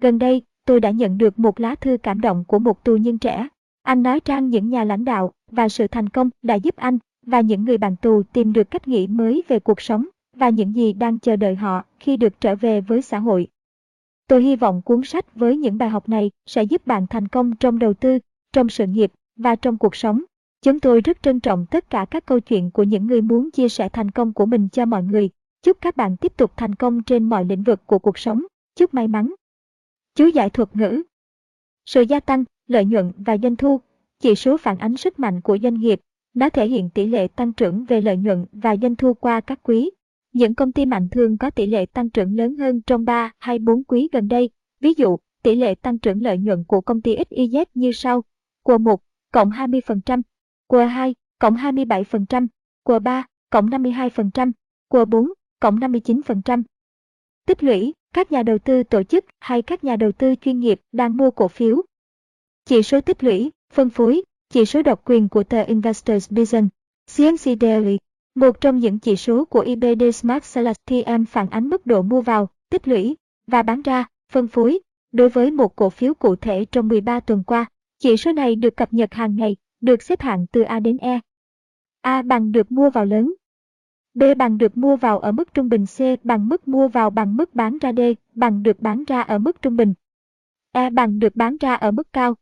Gần 0.01 0.19
đây, 0.19 0.41
tôi 0.65 0.79
đã 0.79 0.89
nhận 0.89 1.17
được 1.17 1.39
một 1.39 1.59
lá 1.59 1.75
thư 1.75 1.97
cảm 2.03 2.21
động 2.21 2.43
của 2.47 2.59
một 2.59 2.83
tù 2.83 2.95
nhân 2.95 3.17
trẻ. 3.17 3.47
Anh 3.83 4.03
nói 4.03 4.19
trang 4.19 4.49
những 4.49 4.69
nhà 4.69 4.83
lãnh 4.83 5.05
đạo 5.05 5.31
và 5.51 5.69
sự 5.69 5.87
thành 5.87 6.09
công 6.09 6.29
đã 6.41 6.55
giúp 6.55 6.75
anh 6.75 6.97
và 7.25 7.41
những 7.41 7.65
người 7.65 7.77
bạn 7.77 7.95
tù 7.95 8.23
tìm 8.23 8.53
được 8.53 8.71
cách 8.71 8.87
nghĩ 8.87 9.07
mới 9.07 9.43
về 9.47 9.59
cuộc 9.59 9.81
sống 9.81 10.05
và 10.35 10.49
những 10.49 10.75
gì 10.75 10.93
đang 10.93 11.19
chờ 11.19 11.35
đợi 11.35 11.55
họ 11.55 11.83
khi 11.99 12.17
được 12.17 12.41
trở 12.41 12.55
về 12.55 12.81
với 12.81 13.01
xã 13.01 13.19
hội. 13.19 13.47
Tôi 14.33 14.43
hy 14.43 14.55
vọng 14.55 14.81
cuốn 14.81 15.03
sách 15.03 15.35
với 15.35 15.57
những 15.57 15.77
bài 15.77 15.89
học 15.89 16.09
này 16.09 16.31
sẽ 16.45 16.63
giúp 16.63 16.87
bạn 16.87 17.07
thành 17.07 17.27
công 17.27 17.55
trong 17.55 17.79
đầu 17.79 17.93
tư, 17.93 18.19
trong 18.53 18.69
sự 18.69 18.87
nghiệp 18.87 19.11
và 19.35 19.55
trong 19.55 19.77
cuộc 19.77 19.95
sống. 19.95 20.23
Chúng 20.61 20.79
tôi 20.79 21.01
rất 21.01 21.23
trân 21.23 21.39
trọng 21.39 21.65
tất 21.71 21.89
cả 21.89 22.05
các 22.11 22.25
câu 22.25 22.39
chuyện 22.39 22.71
của 22.71 22.83
những 22.83 23.07
người 23.07 23.21
muốn 23.21 23.51
chia 23.51 23.69
sẻ 23.69 23.89
thành 23.89 24.11
công 24.11 24.33
của 24.33 24.45
mình 24.45 24.69
cho 24.69 24.85
mọi 24.85 25.03
người. 25.03 25.29
Chúc 25.63 25.77
các 25.81 25.97
bạn 25.97 26.17
tiếp 26.17 26.37
tục 26.37 26.51
thành 26.57 26.75
công 26.75 27.03
trên 27.03 27.29
mọi 27.29 27.45
lĩnh 27.45 27.63
vực 27.63 27.87
của 27.87 27.99
cuộc 27.99 28.17
sống. 28.17 28.43
Chúc 28.75 28.93
may 28.93 29.07
mắn. 29.07 29.33
Chú 30.15 30.27
giải 30.27 30.49
thuật 30.49 30.75
ngữ 30.75 31.03
Sự 31.85 32.01
gia 32.01 32.19
tăng, 32.19 32.43
lợi 32.67 32.85
nhuận 32.85 33.11
và 33.17 33.37
doanh 33.37 33.55
thu, 33.55 33.81
chỉ 34.19 34.35
số 34.35 34.57
phản 34.57 34.77
ánh 34.77 34.97
sức 34.97 35.19
mạnh 35.19 35.41
của 35.41 35.57
doanh 35.63 35.79
nghiệp. 35.79 36.01
Nó 36.33 36.49
thể 36.49 36.67
hiện 36.67 36.89
tỷ 36.89 37.05
lệ 37.05 37.27
tăng 37.27 37.53
trưởng 37.53 37.85
về 37.85 38.01
lợi 38.01 38.17
nhuận 38.17 38.45
và 38.51 38.75
doanh 38.81 38.95
thu 38.95 39.13
qua 39.13 39.41
các 39.41 39.59
quý. 39.63 39.91
Những 40.33 40.55
công 40.55 40.71
ty 40.71 40.85
mạnh 40.85 41.09
thường 41.09 41.37
có 41.37 41.49
tỷ 41.49 41.65
lệ 41.65 41.85
tăng 41.85 42.09
trưởng 42.09 42.35
lớn 42.35 42.57
hơn 42.57 42.81
trong 42.81 43.05
3 43.05 43.31
hay 43.39 43.59
4 43.59 43.83
quý 43.83 44.09
gần 44.11 44.27
đây. 44.27 44.49
Ví 44.79 44.93
dụ, 44.97 45.17
tỷ 45.43 45.55
lệ 45.55 45.75
tăng 45.75 45.99
trưởng 45.99 46.21
lợi 46.21 46.37
nhuận 46.37 46.63
của 46.63 46.81
công 46.81 47.01
ty 47.01 47.15
XYZ 47.15 47.65
như 47.73 47.91
sau. 47.91 48.23
Của 48.63 48.77
1, 48.77 49.01
cộng 49.31 49.49
20%, 49.49 50.21
của 50.67 50.85
2, 50.85 51.15
cộng 51.39 51.55
27%, 51.55 52.47
của 52.83 52.99
3, 52.99 53.25
cộng 53.49 53.69
52%, 53.69 54.51
của 54.87 55.05
4, 55.05 55.29
cộng 55.59 55.79
59%. 55.79 56.63
Tích 57.47 57.63
lũy, 57.63 57.93
các 58.13 58.31
nhà 58.31 58.43
đầu 58.43 58.57
tư 58.57 58.83
tổ 58.83 59.03
chức 59.03 59.25
hay 59.39 59.61
các 59.61 59.83
nhà 59.83 59.95
đầu 59.95 60.11
tư 60.11 60.35
chuyên 60.41 60.59
nghiệp 60.59 60.81
đang 60.91 61.17
mua 61.17 61.31
cổ 61.31 61.47
phiếu. 61.47 61.81
Chỉ 62.65 62.83
số 62.83 63.01
tích 63.01 63.23
lũy, 63.23 63.51
phân 63.73 63.89
phối, 63.89 64.23
chỉ 64.49 64.65
số 64.65 64.81
độc 64.81 65.01
quyền 65.05 65.29
của 65.29 65.43
tờ 65.43 65.63
Investors 65.63 66.31
Business, 66.31 66.67
CMC 67.17 67.61
Daily, 67.61 67.97
một 68.35 68.61
trong 68.61 68.79
những 68.79 68.99
chỉ 68.99 69.15
số 69.15 69.45
của 69.45 69.59
IBD 69.59 70.03
Smart 70.13 70.43
Sales 70.43 70.77
TM 70.85 71.25
phản 71.25 71.49
ánh 71.49 71.69
mức 71.69 71.85
độ 71.85 72.01
mua 72.01 72.21
vào, 72.21 72.49
tích 72.69 72.87
lũy 72.87 73.15
và 73.47 73.63
bán 73.63 73.81
ra, 73.81 74.05
phân 74.31 74.47
phối 74.47 74.79
đối 75.11 75.29
với 75.29 75.51
một 75.51 75.75
cổ 75.75 75.89
phiếu 75.89 76.13
cụ 76.13 76.35
thể 76.35 76.65
trong 76.65 76.87
13 76.87 77.19
tuần 77.19 77.43
qua. 77.43 77.65
Chỉ 77.99 78.17
số 78.17 78.31
này 78.31 78.55
được 78.55 78.77
cập 78.77 78.93
nhật 78.93 79.13
hàng 79.13 79.35
ngày, 79.35 79.55
được 79.81 80.01
xếp 80.01 80.21
hạng 80.21 80.45
từ 80.47 80.61
A 80.61 80.79
đến 80.79 80.97
E. 80.97 81.19
A 82.01 82.21
bằng 82.21 82.51
được 82.51 82.71
mua 82.71 82.89
vào 82.89 83.05
lớn. 83.05 83.33
B 84.13 84.23
bằng 84.37 84.57
được 84.57 84.77
mua 84.77 84.95
vào 84.95 85.19
ở 85.19 85.31
mức 85.31 85.53
trung 85.53 85.69
bình 85.69 85.85
C 85.85 86.25
bằng 86.25 86.49
mức 86.49 86.67
mua 86.67 86.87
vào 86.87 87.09
bằng 87.09 87.37
mức 87.37 87.55
bán 87.55 87.77
ra 87.77 87.91
D 87.93 87.99
bằng 88.35 88.63
được 88.63 88.79
bán 88.79 89.03
ra 89.03 89.21
ở 89.21 89.39
mức 89.39 89.61
trung 89.61 89.75
bình. 89.75 89.93
E 90.71 90.89
bằng 90.89 91.19
được 91.19 91.35
bán 91.35 91.57
ra 91.57 91.75
ở 91.75 91.91
mức 91.91 92.13
cao. 92.13 92.35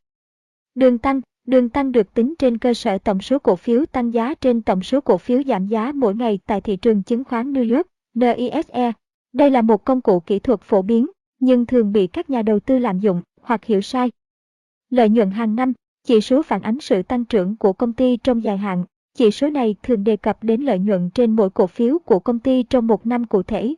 Đường 0.76 0.98
tăng 0.98 1.22
Đường 1.46 1.70
tăng 1.70 1.92
được 1.92 2.14
tính 2.14 2.34
trên 2.40 2.58
cơ 2.58 2.74
sở 2.74 2.98
tổng 2.98 3.20
số 3.20 3.40
cổ 3.40 3.56
phiếu 3.56 3.86
tăng 3.86 4.14
giá 4.14 4.34
trên 4.34 4.62
tổng 4.62 4.84
số 4.84 5.02
cổ 5.02 5.18
phiếu 5.18 5.44
giảm 5.44 5.68
giá 5.68 5.92
mỗi 5.96 6.16
ngày 6.16 6.40
tại 6.46 6.62
thị 6.62 6.76
trường 6.76 7.04
chứng 7.04 7.24
khoán 7.24 7.54
New 7.54 7.76
York, 7.76 7.88
NISE. 8.14 8.92
Đây 9.34 9.52
là 9.52 9.62
một 9.62 9.86
công 9.86 10.02
cụ 10.02 10.20
kỹ 10.20 10.40
thuật 10.40 10.62
phổ 10.62 10.82
biến, 10.82 11.08
nhưng 11.40 11.66
thường 11.66 11.92
bị 11.92 12.08
các 12.08 12.30
nhà 12.30 12.42
đầu 12.42 12.60
tư 12.60 12.80
lạm 12.80 13.00
dụng 13.00 13.22
hoặc 13.42 13.66
hiểu 13.66 13.82
sai. 13.82 14.12
Lợi 14.90 15.10
nhuận 15.10 15.32
hàng 15.32 15.56
năm, 15.56 15.74
chỉ 16.04 16.22
số 16.22 16.42
phản 16.42 16.62
ánh 16.62 16.80
sự 16.80 17.04
tăng 17.04 17.26
trưởng 17.26 17.58
của 17.58 17.74
công 17.74 17.94
ty 17.94 18.18
trong 18.18 18.44
dài 18.44 18.58
hạn. 18.58 18.86
Chỉ 19.18 19.32
số 19.32 19.50
này 19.50 19.76
thường 19.84 20.04
đề 20.04 20.18
cập 20.18 20.44
đến 20.44 20.62
lợi 20.62 20.80
nhuận 20.80 21.10
trên 21.10 21.36
mỗi 21.36 21.50
cổ 21.50 21.68
phiếu 21.68 22.00
của 22.00 22.20
công 22.20 22.40
ty 22.40 22.64
trong 22.64 22.88
một 22.88 23.06
năm 23.06 23.26
cụ 23.26 23.44
thể. 23.44 23.76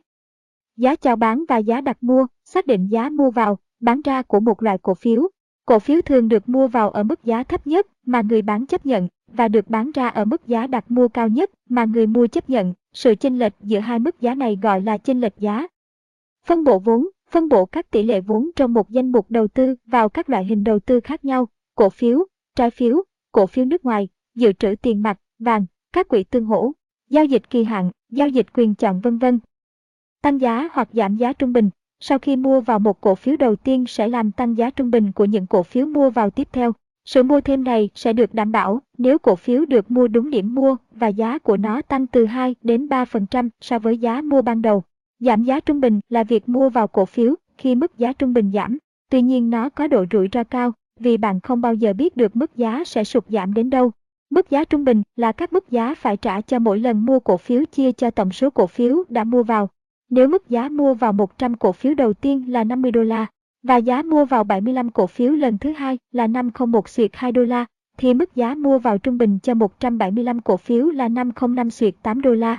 Giá 0.76 0.96
chào 0.96 1.16
bán 1.16 1.44
và 1.48 1.58
giá 1.58 1.80
đặt 1.80 2.02
mua, 2.02 2.26
xác 2.44 2.66
định 2.66 2.86
giá 2.86 3.08
mua 3.08 3.30
vào, 3.30 3.58
bán 3.80 4.00
ra 4.02 4.22
của 4.22 4.40
một 4.40 4.62
loại 4.62 4.78
cổ 4.78 4.94
phiếu, 4.94 5.28
Cổ 5.66 5.78
phiếu 5.78 6.00
thường 6.02 6.28
được 6.28 6.48
mua 6.48 6.68
vào 6.68 6.90
ở 6.90 7.02
mức 7.02 7.24
giá 7.24 7.42
thấp 7.42 7.66
nhất 7.66 7.86
mà 8.06 8.22
người 8.22 8.42
bán 8.42 8.66
chấp 8.66 8.86
nhận 8.86 9.08
và 9.32 9.48
được 9.48 9.68
bán 9.68 9.90
ra 9.94 10.08
ở 10.08 10.24
mức 10.24 10.46
giá 10.46 10.66
đặt 10.66 10.90
mua 10.90 11.08
cao 11.08 11.28
nhất 11.28 11.50
mà 11.68 11.84
người 11.84 12.06
mua 12.06 12.26
chấp 12.26 12.50
nhận. 12.50 12.74
Sự 12.92 13.14
chênh 13.14 13.38
lệch 13.38 13.52
giữa 13.60 13.78
hai 13.78 13.98
mức 13.98 14.20
giá 14.20 14.34
này 14.34 14.58
gọi 14.62 14.80
là 14.80 14.98
chênh 14.98 15.20
lệch 15.20 15.38
giá. 15.38 15.66
Phân 16.46 16.64
bổ 16.64 16.78
vốn, 16.78 17.08
phân 17.30 17.48
bổ 17.48 17.66
các 17.66 17.90
tỷ 17.90 18.02
lệ 18.02 18.20
vốn 18.20 18.50
trong 18.56 18.72
một 18.72 18.90
danh 18.90 19.12
mục 19.12 19.30
đầu 19.30 19.48
tư 19.48 19.74
vào 19.86 20.08
các 20.08 20.30
loại 20.30 20.44
hình 20.44 20.64
đầu 20.64 20.78
tư 20.78 21.00
khác 21.00 21.24
nhau, 21.24 21.48
cổ 21.74 21.90
phiếu, 21.90 22.26
trái 22.56 22.70
phiếu, 22.70 23.02
cổ 23.32 23.46
phiếu 23.46 23.64
nước 23.64 23.84
ngoài, 23.84 24.08
dự 24.34 24.52
trữ 24.52 24.74
tiền 24.82 25.02
mặt, 25.02 25.20
vàng, 25.38 25.66
các 25.92 26.08
quỹ 26.08 26.24
tương 26.24 26.44
hỗ, 26.44 26.72
giao 27.10 27.24
dịch 27.24 27.50
kỳ 27.50 27.64
hạn, 27.64 27.90
giao 28.10 28.28
dịch 28.28 28.46
quyền 28.52 28.74
chọn 28.74 29.00
vân 29.00 29.18
vân. 29.18 29.38
Tăng 30.22 30.40
giá 30.40 30.68
hoặc 30.72 30.88
giảm 30.92 31.16
giá 31.16 31.32
trung 31.32 31.52
bình, 31.52 31.70
sau 32.00 32.18
khi 32.18 32.36
mua 32.36 32.60
vào 32.60 32.78
một 32.78 33.00
cổ 33.00 33.14
phiếu 33.14 33.36
đầu 33.36 33.56
tiên 33.56 33.84
sẽ 33.88 34.08
làm 34.08 34.32
tăng 34.32 34.56
giá 34.56 34.70
trung 34.70 34.90
bình 34.90 35.12
của 35.12 35.24
những 35.24 35.46
cổ 35.46 35.62
phiếu 35.62 35.86
mua 35.86 36.10
vào 36.10 36.30
tiếp 36.30 36.48
theo. 36.52 36.72
Sự 37.04 37.22
mua 37.22 37.40
thêm 37.40 37.64
này 37.64 37.90
sẽ 37.94 38.12
được 38.12 38.34
đảm 38.34 38.52
bảo 38.52 38.80
nếu 38.98 39.18
cổ 39.18 39.36
phiếu 39.36 39.64
được 39.64 39.90
mua 39.90 40.08
đúng 40.08 40.30
điểm 40.30 40.54
mua 40.54 40.76
và 40.90 41.08
giá 41.08 41.38
của 41.38 41.56
nó 41.56 41.82
tăng 41.82 42.06
từ 42.06 42.26
2 42.26 42.54
đến 42.62 42.86
3% 42.86 43.48
so 43.60 43.78
với 43.78 43.98
giá 43.98 44.22
mua 44.22 44.42
ban 44.42 44.62
đầu. 44.62 44.82
Giảm 45.20 45.42
giá 45.42 45.60
trung 45.60 45.80
bình 45.80 46.00
là 46.08 46.24
việc 46.24 46.48
mua 46.48 46.68
vào 46.68 46.88
cổ 46.88 47.04
phiếu 47.04 47.34
khi 47.58 47.74
mức 47.74 47.98
giá 47.98 48.12
trung 48.12 48.32
bình 48.32 48.50
giảm. 48.54 48.78
Tuy 49.10 49.22
nhiên 49.22 49.50
nó 49.50 49.68
có 49.68 49.86
độ 49.86 50.04
rủi 50.12 50.28
ro 50.32 50.44
cao 50.44 50.72
vì 51.00 51.16
bạn 51.16 51.40
không 51.40 51.60
bao 51.60 51.74
giờ 51.74 51.92
biết 51.92 52.16
được 52.16 52.36
mức 52.36 52.56
giá 52.56 52.84
sẽ 52.86 53.04
sụt 53.04 53.24
giảm 53.28 53.54
đến 53.54 53.70
đâu. 53.70 53.92
Mức 54.30 54.50
giá 54.50 54.64
trung 54.64 54.84
bình 54.84 55.02
là 55.16 55.32
các 55.32 55.52
mức 55.52 55.70
giá 55.70 55.94
phải 55.94 56.16
trả 56.16 56.40
cho 56.40 56.58
mỗi 56.58 56.78
lần 56.78 57.06
mua 57.06 57.20
cổ 57.20 57.36
phiếu 57.36 57.64
chia 57.64 57.92
cho 57.92 58.10
tổng 58.10 58.32
số 58.32 58.50
cổ 58.50 58.66
phiếu 58.66 59.04
đã 59.08 59.24
mua 59.24 59.42
vào. 59.42 59.68
Nếu 60.10 60.28
mức 60.28 60.48
giá 60.48 60.68
mua 60.68 60.94
vào 60.94 61.12
100 61.12 61.56
cổ 61.56 61.72
phiếu 61.72 61.94
đầu 61.94 62.12
tiên 62.12 62.52
là 62.52 62.64
50 62.64 62.92
đô 62.92 63.02
la 63.02 63.26
và 63.62 63.76
giá 63.76 64.02
mua 64.02 64.24
vào 64.24 64.44
75 64.44 64.90
cổ 64.90 65.06
phiếu 65.06 65.32
lần 65.32 65.58
thứ 65.58 65.72
hai 65.72 65.98
là 66.12 66.26
501 66.26 66.88
xuyệt 66.88 67.10
2 67.14 67.32
đô 67.32 67.42
la, 67.42 67.66
thì 67.98 68.14
mức 68.14 68.34
giá 68.34 68.54
mua 68.54 68.78
vào 68.78 68.98
trung 68.98 69.18
bình 69.18 69.38
cho 69.42 69.54
175 69.54 70.40
cổ 70.40 70.56
phiếu 70.56 70.86
là 70.86 71.08
505 71.08 71.70
xuyệt 71.70 71.94
8 72.02 72.22
đô 72.22 72.34
la. 72.34 72.58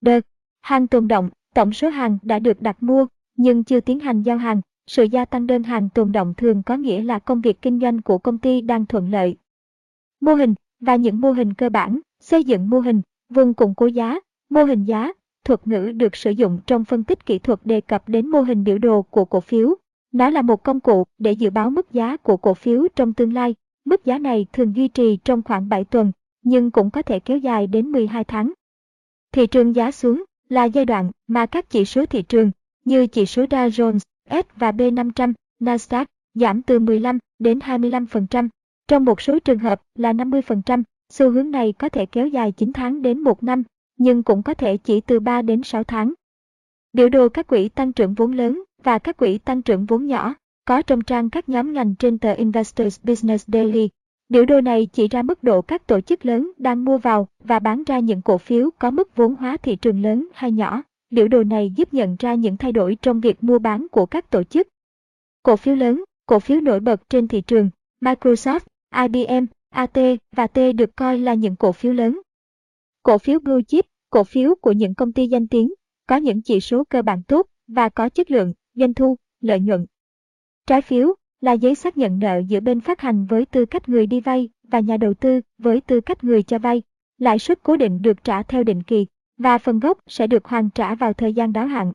Đợt, 0.00 0.20
hàng 0.60 0.86
tồn 0.86 1.08
động, 1.08 1.30
tổng 1.54 1.72
số 1.72 1.88
hàng 1.88 2.18
đã 2.22 2.38
được 2.38 2.62
đặt 2.62 2.82
mua, 2.82 3.06
nhưng 3.36 3.64
chưa 3.64 3.80
tiến 3.80 4.00
hành 4.00 4.22
giao 4.22 4.36
hàng. 4.36 4.60
Sự 4.86 5.04
gia 5.04 5.24
tăng 5.24 5.46
đơn 5.46 5.62
hàng 5.62 5.88
tồn 5.94 6.12
động 6.12 6.34
thường 6.36 6.62
có 6.62 6.76
nghĩa 6.76 7.02
là 7.02 7.18
công 7.18 7.40
việc 7.40 7.62
kinh 7.62 7.80
doanh 7.80 8.02
của 8.02 8.18
công 8.18 8.38
ty 8.38 8.60
đang 8.60 8.86
thuận 8.86 9.10
lợi. 9.10 9.36
Mô 10.20 10.34
hình 10.34 10.54
và 10.80 10.96
những 10.96 11.20
mô 11.20 11.32
hình 11.32 11.54
cơ 11.54 11.68
bản, 11.68 12.00
xây 12.20 12.44
dựng 12.44 12.70
mô 12.70 12.80
hình, 12.80 13.02
vùng 13.28 13.54
củng 13.54 13.74
cố 13.74 13.86
giá, 13.86 14.20
mô 14.50 14.64
hình 14.64 14.84
giá, 14.84 15.12
thuật 15.44 15.66
ngữ 15.66 15.92
được 15.92 16.16
sử 16.16 16.30
dụng 16.30 16.58
trong 16.66 16.84
phân 16.84 17.04
tích 17.04 17.26
kỹ 17.26 17.38
thuật 17.38 17.60
đề 17.64 17.80
cập 17.80 18.08
đến 18.08 18.26
mô 18.26 18.40
hình 18.40 18.64
biểu 18.64 18.78
đồ 18.78 19.02
của 19.02 19.24
cổ 19.24 19.40
phiếu. 19.40 19.74
Nó 20.12 20.30
là 20.30 20.42
một 20.42 20.62
công 20.62 20.80
cụ 20.80 21.04
để 21.18 21.32
dự 21.32 21.50
báo 21.50 21.70
mức 21.70 21.92
giá 21.92 22.16
của 22.16 22.36
cổ 22.36 22.54
phiếu 22.54 22.88
trong 22.96 23.12
tương 23.12 23.32
lai. 23.32 23.54
Mức 23.84 24.04
giá 24.04 24.18
này 24.18 24.46
thường 24.52 24.76
duy 24.76 24.88
trì 24.88 25.18
trong 25.24 25.42
khoảng 25.42 25.68
7 25.68 25.84
tuần, 25.84 26.12
nhưng 26.42 26.70
cũng 26.70 26.90
có 26.90 27.02
thể 27.02 27.20
kéo 27.20 27.38
dài 27.38 27.66
đến 27.66 27.92
12 27.92 28.24
tháng. 28.24 28.52
Thị 29.32 29.46
trường 29.46 29.74
giá 29.74 29.90
xuống 29.90 30.24
là 30.48 30.64
giai 30.64 30.84
đoạn 30.84 31.10
mà 31.26 31.46
các 31.46 31.70
chỉ 31.70 31.84
số 31.84 32.06
thị 32.06 32.22
trường 32.22 32.50
như 32.84 33.06
chỉ 33.06 33.26
số 33.26 33.44
Dow 33.44 33.68
Jones, 33.68 33.98
S 34.30 34.46
và 34.56 34.72
B500, 34.72 35.32
Nasdaq 35.60 36.04
giảm 36.34 36.62
từ 36.62 36.78
15 36.78 37.18
đến 37.38 37.58
25%, 37.58 38.48
trong 38.88 39.04
một 39.04 39.20
số 39.20 39.38
trường 39.38 39.58
hợp 39.58 39.82
là 39.94 40.12
50%. 40.12 40.82
Xu 41.12 41.30
hướng 41.30 41.50
này 41.50 41.72
có 41.72 41.88
thể 41.88 42.06
kéo 42.06 42.26
dài 42.26 42.52
9 42.52 42.72
tháng 42.72 43.02
đến 43.02 43.18
1 43.18 43.42
năm, 43.42 43.62
nhưng 43.96 44.22
cũng 44.22 44.42
có 44.42 44.54
thể 44.54 44.76
chỉ 44.76 45.00
từ 45.00 45.20
3 45.20 45.42
đến 45.42 45.62
6 45.62 45.84
tháng. 45.84 46.12
Biểu 46.92 47.08
đồ 47.08 47.28
các 47.28 47.46
quỹ 47.46 47.68
tăng 47.68 47.92
trưởng 47.92 48.14
vốn 48.14 48.32
lớn 48.32 48.62
và 48.82 48.98
các 48.98 49.16
quỹ 49.16 49.38
tăng 49.38 49.62
trưởng 49.62 49.86
vốn 49.86 50.06
nhỏ 50.06 50.34
có 50.64 50.82
trong 50.82 51.02
trang 51.02 51.30
các 51.30 51.48
nhóm 51.48 51.72
ngành 51.72 51.94
trên 51.94 52.18
tờ 52.18 52.32
Investors 52.32 53.00
Business 53.02 53.48
Daily. 53.48 53.88
Biểu 54.28 54.44
đồ 54.44 54.60
này 54.60 54.88
chỉ 54.92 55.08
ra 55.08 55.22
mức 55.22 55.42
độ 55.42 55.62
các 55.62 55.86
tổ 55.86 56.00
chức 56.00 56.26
lớn 56.26 56.52
đang 56.56 56.84
mua 56.84 56.98
vào 56.98 57.28
và 57.40 57.58
bán 57.58 57.84
ra 57.84 57.98
những 57.98 58.22
cổ 58.22 58.38
phiếu 58.38 58.70
có 58.78 58.90
mức 58.90 59.16
vốn 59.16 59.34
hóa 59.34 59.56
thị 59.56 59.76
trường 59.76 60.02
lớn 60.02 60.28
hay 60.34 60.52
nhỏ. 60.52 60.82
Biểu 61.10 61.28
đồ 61.28 61.44
này 61.44 61.70
giúp 61.76 61.94
nhận 61.94 62.16
ra 62.18 62.34
những 62.34 62.56
thay 62.56 62.72
đổi 62.72 62.96
trong 63.02 63.20
việc 63.20 63.44
mua 63.44 63.58
bán 63.58 63.86
của 63.88 64.06
các 64.06 64.30
tổ 64.30 64.42
chức. 64.42 64.68
Cổ 65.42 65.56
phiếu 65.56 65.74
lớn, 65.74 66.04
cổ 66.26 66.38
phiếu 66.38 66.60
nổi 66.60 66.80
bật 66.80 67.10
trên 67.10 67.28
thị 67.28 67.40
trường, 67.40 67.70
Microsoft, 68.00 68.60
IBM, 69.02 69.44
AT 69.70 69.98
và 70.36 70.46
T 70.46 70.58
được 70.74 70.96
coi 70.96 71.18
là 71.18 71.34
những 71.34 71.56
cổ 71.56 71.72
phiếu 71.72 71.92
lớn. 71.92 72.20
Cổ 73.04 73.18
phiếu 73.18 73.38
blue 73.40 73.62
chip, 73.68 73.86
cổ 74.10 74.24
phiếu 74.24 74.54
của 74.54 74.72
những 74.72 74.94
công 74.94 75.12
ty 75.12 75.26
danh 75.26 75.48
tiếng, 75.48 75.74
có 76.06 76.16
những 76.16 76.42
chỉ 76.42 76.60
số 76.60 76.84
cơ 76.84 77.02
bản 77.02 77.22
tốt 77.22 77.46
và 77.66 77.88
có 77.88 78.08
chất 78.08 78.30
lượng, 78.30 78.52
doanh 78.74 78.94
thu, 78.94 79.16
lợi 79.40 79.60
nhuận. 79.60 79.86
Trái 80.66 80.82
phiếu 80.82 81.14
là 81.40 81.52
giấy 81.52 81.74
xác 81.74 81.96
nhận 81.96 82.18
nợ 82.18 82.38
giữa 82.48 82.60
bên 82.60 82.80
phát 82.80 83.00
hành 83.00 83.26
với 83.26 83.46
tư 83.46 83.66
cách 83.66 83.88
người 83.88 84.06
đi 84.06 84.20
vay 84.20 84.48
và 84.68 84.80
nhà 84.80 84.96
đầu 84.96 85.14
tư 85.14 85.40
với 85.58 85.80
tư 85.80 86.00
cách 86.00 86.24
người 86.24 86.42
cho 86.42 86.58
vay. 86.58 86.82
Lãi 87.18 87.38
suất 87.38 87.62
cố 87.62 87.76
định 87.76 88.02
được 88.02 88.24
trả 88.24 88.42
theo 88.42 88.64
định 88.64 88.82
kỳ 88.82 89.06
và 89.38 89.58
phần 89.58 89.80
gốc 89.80 89.98
sẽ 90.06 90.26
được 90.26 90.44
hoàn 90.44 90.70
trả 90.70 90.94
vào 90.94 91.12
thời 91.12 91.32
gian 91.32 91.52
đáo 91.52 91.66
hạn. 91.66 91.92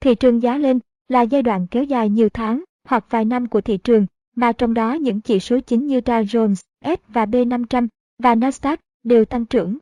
Thị 0.00 0.14
trường 0.14 0.42
giá 0.42 0.58
lên 0.58 0.78
là 1.08 1.22
giai 1.22 1.42
đoạn 1.42 1.66
kéo 1.70 1.84
dài 1.84 2.08
nhiều 2.08 2.28
tháng 2.28 2.64
hoặc 2.84 3.06
vài 3.10 3.24
năm 3.24 3.46
của 3.46 3.60
thị 3.60 3.76
trường, 3.76 4.06
mà 4.36 4.52
trong 4.52 4.74
đó 4.74 4.94
những 4.94 5.20
chỉ 5.20 5.40
số 5.40 5.60
chính 5.60 5.86
như 5.86 5.98
Dow 5.98 6.24
Jones, 6.24 6.54
S 6.84 7.00
và 7.08 7.24
B500 7.24 7.88
và 8.18 8.34
Nasdaq 8.34 8.76
đều 9.04 9.24
tăng 9.24 9.46
trưởng. 9.46 9.78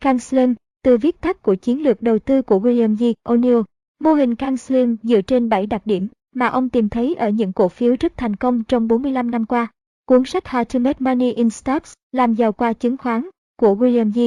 Kanslin, 0.00 0.54
từ 0.82 0.96
viết 0.96 1.20
tắt 1.20 1.42
của 1.42 1.54
chiến 1.54 1.82
lược 1.82 2.02
đầu 2.02 2.18
tư 2.18 2.42
của 2.42 2.58
William 2.58 2.96
G. 2.96 3.04
O'Neill, 3.28 3.62
mô 4.00 4.14
hình 4.14 4.34
Kanslin 4.34 4.96
dựa 5.02 5.20
trên 5.22 5.48
7 5.48 5.66
đặc 5.66 5.82
điểm 5.84 6.08
mà 6.34 6.46
ông 6.46 6.68
tìm 6.68 6.88
thấy 6.88 7.14
ở 7.14 7.28
những 7.28 7.52
cổ 7.52 7.68
phiếu 7.68 7.96
rất 8.00 8.16
thành 8.16 8.36
công 8.36 8.64
trong 8.64 8.88
45 8.88 9.30
năm 9.30 9.46
qua. 9.46 9.72
Cuốn 10.04 10.24
sách 10.24 10.44
How 10.44 10.64
to 10.64 10.78
Make 10.78 10.98
Money 11.00 11.32
in 11.32 11.50
Stocks, 11.50 11.92
làm 12.12 12.34
giàu 12.34 12.52
qua 12.52 12.72
chứng 12.72 12.96
khoán 12.96 13.28
của 13.56 13.74
William 13.74 14.10
G. 14.12 14.20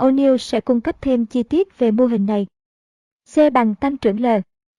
O'Neill 0.00 0.36
sẽ 0.36 0.60
cung 0.60 0.80
cấp 0.80 1.02
thêm 1.02 1.26
chi 1.26 1.42
tiết 1.42 1.78
về 1.78 1.90
mô 1.90 2.06
hình 2.06 2.26
này. 2.26 2.46
C 3.34 3.52
bằng 3.52 3.74
tăng 3.74 3.96
trưởng 3.96 4.20
L, 4.20 4.26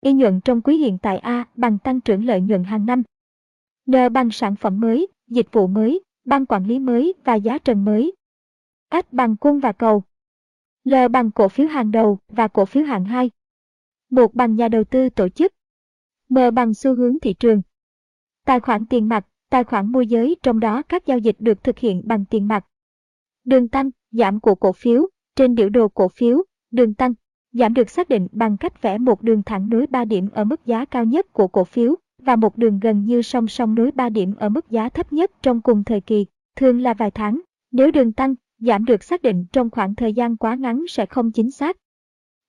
y 0.01 0.13
nhuận 0.13 0.41
trong 0.41 0.61
quý 0.61 0.77
hiện 0.77 0.97
tại 0.97 1.17
A 1.17 1.45
bằng 1.55 1.77
tăng 1.77 2.01
trưởng 2.01 2.25
lợi 2.25 2.41
nhuận 2.41 2.63
hàng 2.63 2.85
năm. 2.85 3.03
N 3.91 4.13
bằng 4.13 4.31
sản 4.31 4.55
phẩm 4.55 4.79
mới, 4.79 5.07
dịch 5.27 5.47
vụ 5.51 5.67
mới, 5.67 6.03
ban 6.25 6.45
quản 6.45 6.65
lý 6.65 6.79
mới 6.79 7.13
và 7.23 7.35
giá 7.35 7.57
trần 7.57 7.85
mới. 7.85 8.13
S 8.91 9.05
bằng 9.11 9.37
cung 9.37 9.59
và 9.59 9.71
cầu. 9.71 10.03
L 10.85 10.93
bằng 11.11 11.31
cổ 11.31 11.47
phiếu 11.47 11.67
hàng 11.67 11.91
đầu 11.91 12.19
và 12.27 12.47
cổ 12.47 12.65
phiếu 12.65 12.83
hạng 12.83 13.05
2. 13.05 13.31
Một 14.09 14.33
bằng 14.33 14.55
nhà 14.55 14.67
đầu 14.67 14.83
tư 14.83 15.09
tổ 15.09 15.29
chức. 15.29 15.53
M 16.29 16.37
bằng 16.53 16.73
xu 16.73 16.95
hướng 16.95 17.19
thị 17.19 17.33
trường. 17.33 17.61
Tài 18.45 18.59
khoản 18.59 18.85
tiền 18.85 19.09
mặt, 19.09 19.27
tài 19.49 19.63
khoản 19.63 19.91
môi 19.91 20.07
giới 20.07 20.35
trong 20.43 20.59
đó 20.59 20.81
các 20.81 21.05
giao 21.05 21.17
dịch 21.17 21.35
được 21.39 21.63
thực 21.63 21.79
hiện 21.79 22.01
bằng 22.05 22.25
tiền 22.25 22.47
mặt. 22.47 22.65
Đường 23.43 23.67
tăng, 23.67 23.89
giảm 24.11 24.39
của 24.39 24.55
cổ 24.55 24.71
phiếu, 24.71 25.07
trên 25.35 25.55
biểu 25.55 25.69
đồ 25.69 25.87
cổ 25.87 26.07
phiếu, 26.07 26.43
đường 26.71 26.93
tăng, 26.93 27.13
giảm 27.51 27.73
được 27.73 27.89
xác 27.89 28.09
định 28.09 28.27
bằng 28.31 28.57
cách 28.57 28.81
vẽ 28.81 28.97
một 28.97 29.21
đường 29.21 29.43
thẳng 29.43 29.69
nối 29.69 29.87
3 29.87 30.05
điểm 30.05 30.29
ở 30.33 30.43
mức 30.43 30.65
giá 30.65 30.85
cao 30.85 31.05
nhất 31.05 31.33
của 31.33 31.47
cổ 31.47 31.63
phiếu 31.63 31.95
và 32.21 32.35
một 32.35 32.57
đường 32.57 32.79
gần 32.79 33.05
như 33.05 33.21
song 33.21 33.47
song 33.47 33.75
nối 33.75 33.91
3 33.91 34.09
điểm 34.09 34.35
ở 34.35 34.49
mức 34.49 34.69
giá 34.69 34.89
thấp 34.89 35.13
nhất 35.13 35.31
trong 35.41 35.61
cùng 35.61 35.83
thời 35.83 36.01
kỳ, 36.01 36.25
thường 36.55 36.81
là 36.81 36.93
vài 36.93 37.11
tháng. 37.11 37.41
Nếu 37.71 37.91
đường 37.91 38.11
tăng, 38.11 38.35
giảm 38.65 38.85
được 38.85 39.03
xác 39.03 39.21
định 39.21 39.45
trong 39.51 39.69
khoảng 39.69 39.95
thời 39.95 40.13
gian 40.13 40.37
quá 40.37 40.55
ngắn 40.55 40.85
sẽ 40.87 41.05
không 41.05 41.31
chính 41.31 41.51
xác. 41.51 41.77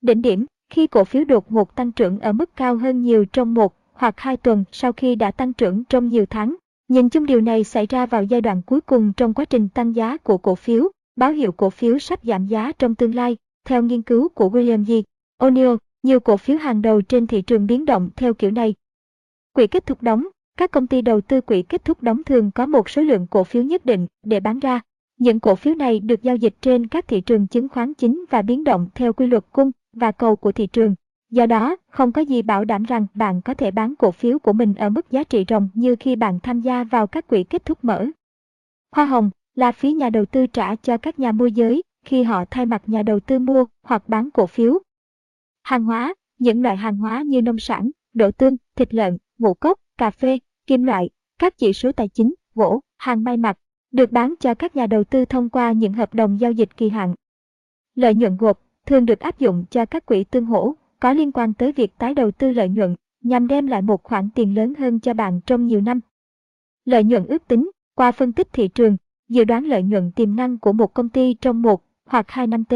Đỉnh 0.00 0.22
điểm, 0.22 0.46
khi 0.70 0.86
cổ 0.86 1.04
phiếu 1.04 1.24
đột 1.24 1.52
ngột 1.52 1.76
tăng 1.76 1.92
trưởng 1.92 2.20
ở 2.20 2.32
mức 2.32 2.56
cao 2.56 2.76
hơn 2.76 3.02
nhiều 3.02 3.24
trong 3.24 3.54
một 3.54 3.76
hoặc 3.92 4.20
hai 4.20 4.36
tuần 4.36 4.64
sau 4.72 4.92
khi 4.92 5.14
đã 5.14 5.30
tăng 5.30 5.52
trưởng 5.52 5.84
trong 5.84 6.08
nhiều 6.08 6.26
tháng. 6.26 6.56
Nhìn 6.88 7.08
chung 7.08 7.26
điều 7.26 7.40
này 7.40 7.64
xảy 7.64 7.86
ra 7.86 8.06
vào 8.06 8.24
giai 8.24 8.40
đoạn 8.40 8.62
cuối 8.66 8.80
cùng 8.80 9.12
trong 9.12 9.34
quá 9.34 9.44
trình 9.44 9.68
tăng 9.68 9.94
giá 9.94 10.16
của 10.16 10.38
cổ 10.38 10.54
phiếu, 10.54 10.88
báo 11.16 11.32
hiệu 11.32 11.52
cổ 11.52 11.70
phiếu 11.70 11.98
sắp 11.98 12.20
giảm 12.22 12.46
giá 12.46 12.72
trong 12.72 12.94
tương 12.94 13.14
lai, 13.14 13.36
theo 13.64 13.82
nghiên 13.82 14.02
cứu 14.02 14.28
của 14.28 14.48
William 14.48 14.84
G. 14.84 14.92
O'Neill, 15.42 15.76
nhiều 16.02 16.20
cổ 16.20 16.36
phiếu 16.36 16.56
hàng 16.56 16.82
đầu 16.82 17.02
trên 17.02 17.26
thị 17.26 17.42
trường 17.42 17.66
biến 17.66 17.84
động 17.84 18.10
theo 18.16 18.34
kiểu 18.34 18.50
này. 18.50 18.74
Quỹ 19.52 19.66
kết 19.66 19.86
thúc 19.86 20.02
đóng, 20.02 20.26
các 20.56 20.70
công 20.70 20.86
ty 20.86 21.02
đầu 21.02 21.20
tư 21.20 21.40
quỹ 21.40 21.62
kết 21.62 21.84
thúc 21.84 22.02
đóng 22.02 22.24
thường 22.24 22.50
có 22.50 22.66
một 22.66 22.90
số 22.90 23.02
lượng 23.02 23.26
cổ 23.30 23.44
phiếu 23.44 23.62
nhất 23.62 23.86
định 23.86 24.06
để 24.22 24.40
bán 24.40 24.58
ra. 24.58 24.80
Những 25.18 25.40
cổ 25.40 25.54
phiếu 25.54 25.74
này 25.74 26.00
được 26.00 26.22
giao 26.22 26.36
dịch 26.36 26.54
trên 26.60 26.86
các 26.86 27.08
thị 27.08 27.20
trường 27.20 27.46
chứng 27.46 27.68
khoán 27.68 27.94
chính 27.94 28.24
và 28.30 28.42
biến 28.42 28.64
động 28.64 28.88
theo 28.94 29.12
quy 29.12 29.26
luật 29.26 29.44
cung 29.52 29.70
và 29.92 30.12
cầu 30.12 30.36
của 30.36 30.52
thị 30.52 30.66
trường. 30.66 30.94
Do 31.30 31.46
đó, 31.46 31.76
không 31.90 32.12
có 32.12 32.20
gì 32.20 32.42
bảo 32.42 32.64
đảm 32.64 32.82
rằng 32.82 33.06
bạn 33.14 33.42
có 33.42 33.54
thể 33.54 33.70
bán 33.70 33.94
cổ 33.96 34.10
phiếu 34.10 34.38
của 34.38 34.52
mình 34.52 34.74
ở 34.74 34.90
mức 34.90 35.10
giá 35.10 35.24
trị 35.24 35.44
ròng 35.48 35.68
như 35.74 35.96
khi 36.00 36.16
bạn 36.16 36.40
tham 36.40 36.60
gia 36.60 36.84
vào 36.84 37.06
các 37.06 37.28
quỹ 37.28 37.44
kết 37.44 37.64
thúc 37.64 37.84
mở. 37.84 38.06
Hoa 38.92 39.04
hồng 39.04 39.30
là 39.54 39.72
phí 39.72 39.92
nhà 39.92 40.10
đầu 40.10 40.24
tư 40.24 40.46
trả 40.46 40.76
cho 40.76 40.96
các 40.96 41.18
nhà 41.18 41.32
môi 41.32 41.52
giới 41.52 41.82
khi 42.04 42.22
họ 42.22 42.44
thay 42.50 42.66
mặt 42.66 42.82
nhà 42.86 43.02
đầu 43.02 43.20
tư 43.20 43.38
mua 43.38 43.64
hoặc 43.82 44.08
bán 44.08 44.30
cổ 44.30 44.46
phiếu. 44.46 44.78
Hàng 45.62 45.84
hóa, 45.84 46.14
những 46.38 46.62
loại 46.62 46.76
hàng 46.76 46.96
hóa 46.96 47.22
như 47.26 47.42
nông 47.42 47.58
sản, 47.58 47.90
đậu 48.14 48.32
tương, 48.32 48.56
thịt 48.76 48.94
lợn, 48.94 49.16
ngũ 49.38 49.54
cốc, 49.54 49.80
cà 49.98 50.10
phê, 50.10 50.38
kim 50.66 50.84
loại, 50.84 51.10
các 51.38 51.58
chỉ 51.58 51.72
số 51.72 51.92
tài 51.92 52.08
chính, 52.08 52.34
gỗ, 52.54 52.80
hàng 52.98 53.24
may 53.24 53.36
mặc, 53.36 53.58
được 53.96 54.12
bán 54.12 54.34
cho 54.40 54.54
các 54.54 54.76
nhà 54.76 54.86
đầu 54.86 55.04
tư 55.04 55.24
thông 55.24 55.48
qua 55.48 55.72
những 55.72 55.92
hợp 55.92 56.14
đồng 56.14 56.40
giao 56.40 56.52
dịch 56.52 56.76
kỳ 56.76 56.88
hạn. 56.88 57.14
Lợi 57.94 58.14
nhuận 58.14 58.36
gộp 58.36 58.60
thường 58.86 59.06
được 59.06 59.20
áp 59.20 59.38
dụng 59.38 59.64
cho 59.70 59.86
các 59.86 60.06
quỹ 60.06 60.24
tương 60.24 60.46
hỗ 60.46 60.74
có 61.00 61.12
liên 61.12 61.32
quan 61.32 61.54
tới 61.54 61.72
việc 61.72 61.98
tái 61.98 62.14
đầu 62.14 62.30
tư 62.30 62.50
lợi 62.50 62.68
nhuận 62.68 62.96
nhằm 63.22 63.46
đem 63.46 63.66
lại 63.66 63.82
một 63.82 64.02
khoản 64.02 64.28
tiền 64.34 64.54
lớn 64.54 64.74
hơn 64.78 65.00
cho 65.00 65.14
bạn 65.14 65.40
trong 65.46 65.66
nhiều 65.66 65.80
năm. 65.80 66.00
Lợi 66.84 67.04
nhuận 67.04 67.26
ước 67.26 67.48
tính 67.48 67.70
qua 67.94 68.12
phân 68.12 68.32
tích 68.32 68.48
thị 68.52 68.68
trường, 68.68 68.96
dự 69.28 69.44
đoán 69.44 69.64
lợi 69.64 69.82
nhuận 69.82 70.12
tiềm 70.12 70.36
năng 70.36 70.58
của 70.58 70.72
một 70.72 70.94
công 70.94 71.08
ty 71.08 71.34
trong 71.34 71.62
một 71.62 71.84
hoặc 72.06 72.30
hai 72.30 72.46
năm 72.46 72.64
T. 72.64 72.74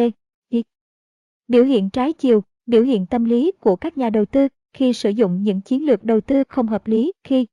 Biểu 1.49 1.65
hiện 1.65 1.91
trái 1.91 2.13
chiều, 2.13 2.43
biểu 2.67 2.83
hiện 2.83 3.07
tâm 3.07 3.25
lý 3.25 3.53
của 3.61 3.77
các 3.77 3.99
nhà 3.99 4.11
đầu 4.11 4.25
tư 4.25 4.49
khi 4.73 4.93
sử 4.93 5.11
dụng 5.11 5.43
những 5.43 5.61
chiến 5.61 5.87
lược 5.87 6.05
đầu 6.05 6.21
tư 6.21 6.43
không 6.49 6.67
hợp 6.67 6.87
lý 6.87 7.13
khi 7.25 7.47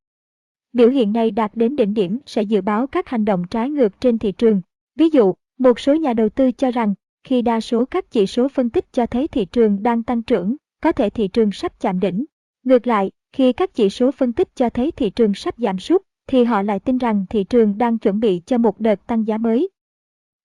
biểu 0.77 0.89
hiện 0.89 1.13
này 1.13 1.31
đạt 1.31 1.51
đến 1.55 1.75
đỉnh 1.75 1.93
điểm 1.93 2.19
sẽ 2.25 2.41
dự 2.41 2.61
báo 2.61 2.87
các 2.87 3.09
hành 3.09 3.25
động 3.25 3.43
trái 3.49 3.69
ngược 3.69 4.01
trên 4.01 4.17
thị 4.17 4.31
trường. 4.31 4.61
Ví 4.95 5.09
dụ, 5.09 5.33
một 5.59 5.79
số 5.79 5.95
nhà 5.95 6.13
đầu 6.13 6.29
tư 6.29 6.51
cho 6.51 6.71
rằng 6.71 6.93
khi 7.23 7.41
đa 7.41 7.61
số 7.61 7.85
các 7.85 8.11
chỉ 8.11 8.27
số 8.27 8.47
phân 8.47 8.69
tích 8.69 8.93
cho 8.93 9.05
thấy 9.05 9.27
thị 9.27 9.45
trường 9.45 9.83
đang 9.83 10.03
tăng 10.03 10.23
trưởng, 10.23 10.55
có 10.81 10.91
thể 10.91 11.09
thị 11.09 11.27
trường 11.27 11.51
sắp 11.51 11.79
chạm 11.79 11.99
đỉnh. 11.99 12.25
Ngược 12.63 12.87
lại, 12.87 13.11
khi 13.31 13.53
các 13.53 13.73
chỉ 13.73 13.89
số 13.89 14.11
phân 14.11 14.33
tích 14.33 14.55
cho 14.55 14.69
thấy 14.69 14.91
thị 14.91 15.09
trường 15.09 15.33
sắp 15.33 15.55
giảm 15.57 15.79
sút, 15.79 16.01
thì 16.27 16.43
họ 16.43 16.61
lại 16.61 16.79
tin 16.79 16.97
rằng 16.97 17.25
thị 17.29 17.43
trường 17.43 17.77
đang 17.77 17.97
chuẩn 17.97 18.19
bị 18.19 18.41
cho 18.45 18.57
một 18.57 18.79
đợt 18.79 19.07
tăng 19.07 19.27
giá 19.27 19.37
mới. 19.37 19.69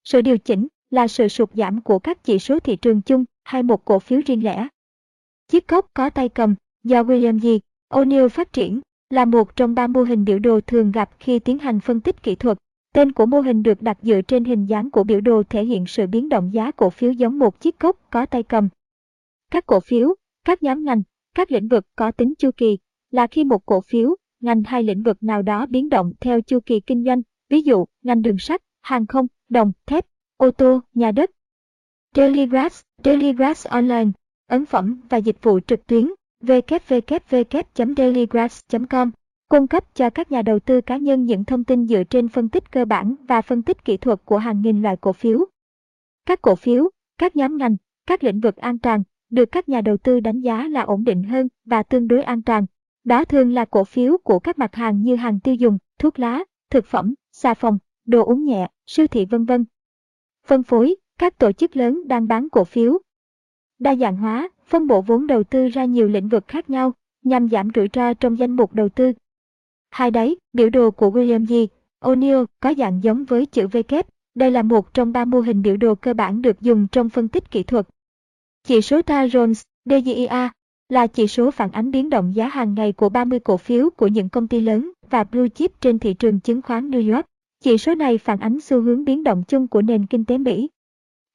Sự 0.05 0.21
điều 0.21 0.39
chỉnh 0.39 0.69
là 0.91 1.09
sự 1.09 1.29
sụt 1.29 1.51
giảm 1.55 1.81
của 1.81 1.99
các 1.99 2.25
chỉ 2.25 2.39
số 2.39 2.61
thị 2.61 2.77
trường 2.77 3.03
chung 3.03 3.25
hay 3.45 3.63
một 3.63 3.85
cổ 3.85 3.99
phiếu 3.99 4.21
riêng 4.27 4.45
lẻ. 4.45 4.69
Chiếc 5.49 5.67
cốc 5.67 5.91
có 5.95 6.11
tay 6.11 6.29
cầm 6.29 6.55
do 6.85 7.03
William 7.03 7.39
G. 7.39 7.47
O'Neill 7.95 8.29
phát 8.29 8.53
triển 8.53 8.81
là 9.13 9.25
một 9.25 9.57
trong 9.57 9.75
ba 9.75 9.87
mô 9.87 10.03
hình 10.03 10.25
biểu 10.25 10.39
đồ 10.39 10.61
thường 10.61 10.93
gặp 10.93 11.11
khi 11.19 11.39
tiến 11.39 11.59
hành 11.59 11.81
phân 11.81 12.01
tích 12.01 12.23
kỹ 12.23 12.35
thuật. 12.35 12.59
Tên 12.95 13.13
của 13.13 13.27
mô 13.27 13.41
hình 13.41 13.63
được 13.63 13.83
đặt 13.83 13.99
dựa 14.03 14.21
trên 14.23 14.45
hình 14.45 14.67
dáng 14.67 14.91
của 14.91 15.05
biểu 15.05 15.21
đồ 15.21 15.43
thể 15.43 15.65
hiện 15.65 15.87
sự 15.87 16.07
biến 16.07 16.29
động 16.29 16.55
giá 16.55 16.71
cổ 16.71 16.91
phiếu 16.91 17.13
giống 17.13 17.39
một 17.39 17.61
chiếc 17.61 17.79
cốc 17.79 17.97
có 18.11 18.27
tay 18.27 18.43
cầm. 18.43 18.69
Các 19.51 19.67
cổ 19.67 19.81
phiếu, 19.81 20.15
các 20.45 20.63
nhóm 20.63 20.85
ngành, 20.85 21.03
các 21.35 21.53
lĩnh 21.53 21.69
vực 21.69 21.87
có 21.97 22.11
tính 22.11 22.35
chu 22.39 22.51
kỳ 22.57 22.79
là 23.11 23.27
khi 23.27 23.45
một 23.45 23.67
cổ 23.67 23.81
phiếu, 23.81 24.17
ngành 24.41 24.63
hay 24.63 24.83
lĩnh 24.83 25.03
vực 25.03 25.23
nào 25.23 25.43
đó 25.43 25.67
biến 25.67 25.89
động 25.89 26.13
theo 26.21 26.41
chu 26.41 26.61
kỳ 26.61 26.81
kinh 26.81 27.05
doanh, 27.05 27.23
ví 27.49 27.63
dụ 27.63 27.85
ngành 28.03 28.23
đường 28.23 28.39
sắt, 28.39 28.63
hàng 28.83 29.07
không, 29.07 29.27
đồng, 29.49 29.73
thép, 29.87 30.07
ô 30.37 30.51
tô, 30.51 30.81
nhà 30.95 31.11
đất. 31.11 31.31
Dailygraphs, 32.15 32.81
Dailygraphs 33.05 33.67
Online, 33.67 34.11
ấn 34.47 34.67
phẩm 34.67 35.01
và 35.09 35.17
dịch 35.17 35.43
vụ 35.43 35.61
trực 35.61 35.87
tuyến 35.87 36.09
www.dailygrass.com 36.43 39.11
cung 39.49 39.67
cấp 39.67 39.85
cho 39.95 40.11
các 40.11 40.33
nhà 40.33 40.43
đầu 40.43 40.59
tư 40.59 40.81
cá 40.81 40.97
nhân 40.97 41.25
những 41.25 41.45
thông 41.45 41.65
tin 41.65 41.87
dựa 41.87 42.05
trên 42.05 42.29
phân 42.29 42.49
tích 42.49 42.73
cơ 42.73 42.85
bản 42.85 43.15
và 43.29 43.43
phân 43.43 43.63
tích 43.63 43.85
kỹ 43.85 43.97
thuật 43.97 44.21
của 44.25 44.39
hàng 44.39 44.61
nghìn 44.61 44.83
loại 44.83 44.97
cổ 44.97 45.13
phiếu. 45.13 45.45
Các 46.27 46.43
cổ 46.43 46.55
phiếu, 46.55 46.91
các 47.19 47.37
nhóm 47.37 47.57
ngành, 47.57 47.77
các 48.07 48.25
lĩnh 48.25 48.41
vực 48.41 48.57
an 48.57 48.79
toàn 48.79 49.03
được 49.31 49.53
các 49.53 49.69
nhà 49.69 49.81
đầu 49.81 49.97
tư 49.97 50.21
đánh 50.21 50.41
giá 50.41 50.69
là 50.69 50.83
ổn 50.83 51.05
định 51.05 51.23
hơn 51.23 51.49
và 51.65 51.83
tương 51.83 52.09
đối 52.09 52.23
an 52.23 52.43
toàn. 52.43 52.67
Đó 53.05 53.25
thường 53.25 53.53
là 53.53 53.65
cổ 53.65 53.85
phiếu 53.85 54.17
của 54.25 54.39
các 54.39 54.59
mặt 54.59 54.75
hàng 54.75 55.03
như 55.03 55.17
hàng 55.17 55.41
tiêu 55.41 55.55
dùng, 55.55 55.79
thuốc 55.99 56.19
lá, 56.19 56.45
thực 56.71 56.87
phẩm, 56.87 57.15
xà 57.33 57.55
phòng, 57.55 57.79
đồ 58.07 58.25
uống 58.25 58.45
nhẹ, 58.45 58.69
siêu 58.87 59.07
thị 59.07 59.25
vân 59.25 59.45
vân. 59.45 59.65
Phân 60.47 60.63
phối, 60.63 60.97
các 61.19 61.39
tổ 61.39 61.53
chức 61.53 61.77
lớn 61.77 62.03
đang 62.07 62.29
bán 62.29 62.49
cổ 62.49 62.65
phiếu. 62.65 62.99
Đa 63.83 63.97
dạng 63.97 64.17
hóa, 64.17 64.49
phân 64.67 64.87
bổ 64.87 65.01
vốn 65.01 65.27
đầu 65.27 65.45
tư 65.45 65.69
ra 65.69 65.85
nhiều 65.85 66.09
lĩnh 66.09 66.29
vực 66.29 66.45
khác 66.49 66.71
nhau 66.71 66.93
nhằm 67.25 67.49
giảm 67.49 67.69
rủi 67.75 67.89
ro 67.93 68.15
trong 68.15 68.39
danh 68.39 68.51
mục 68.51 68.75
đầu 68.75 68.89
tư. 68.89 69.13
Hai 69.91 70.11
đáy, 70.11 70.37
biểu 70.53 70.71
đồ 70.71 70.91
của 70.91 71.11
William 71.11 71.47
G. 71.47 71.53
O'Neill 72.05 72.47
có 72.61 72.75
dạng 72.79 73.03
giống 73.03 73.25
với 73.25 73.47
chữ 73.47 73.67
V 73.69 73.77
kép. 73.89 74.07
Đây 74.35 74.51
là 74.51 74.63
một 74.63 74.95
trong 74.95 75.13
ba 75.13 75.25
mô 75.25 75.41
hình 75.41 75.63
biểu 75.63 75.77
đồ 75.77 75.95
cơ 75.95 76.15
bản 76.15 76.43
được 76.43 76.61
dùng 76.61 76.87
trong 76.93 77.09
phân 77.09 77.29
tích 77.29 77.51
kỹ 77.51 77.63
thuật. 77.63 77.89
Chỉ 78.65 78.81
số 78.81 79.01
Dow 79.01 79.27
Jones, 79.27 79.63
DJIA, 79.85 80.49
là 80.89 81.07
chỉ 81.07 81.27
số 81.27 81.51
phản 81.51 81.71
ánh 81.71 81.91
biến 81.91 82.11
động 82.11 82.35
giá 82.35 82.49
hàng 82.49 82.75
ngày 82.75 82.93
của 82.93 83.09
30 83.09 83.41
cổ 83.41 83.57
phiếu 83.57 83.91
của 83.91 84.07
những 84.07 84.29
công 84.29 84.49
ty 84.49 84.61
lớn 84.61 84.93
và 85.11 85.25
blue 85.25 85.49
chip 85.49 85.81
trên 85.81 85.99
thị 85.99 86.15
trường 86.15 86.41
chứng 86.41 86.63
khoán 86.63 86.91
New 86.91 87.15
York. 87.15 87.27
Chỉ 87.61 87.79
số 87.79 87.95
này 87.95 88.19
phản 88.19 88.41
ánh 88.41 88.61
xu 88.61 88.81
hướng 88.81 89.05
biến 89.05 89.25
động 89.25 89.43
chung 89.49 89.69
của 89.69 89.83
nền 89.83 90.07
kinh 90.07 90.25
tế 90.25 90.39
Mỹ. 90.39 90.69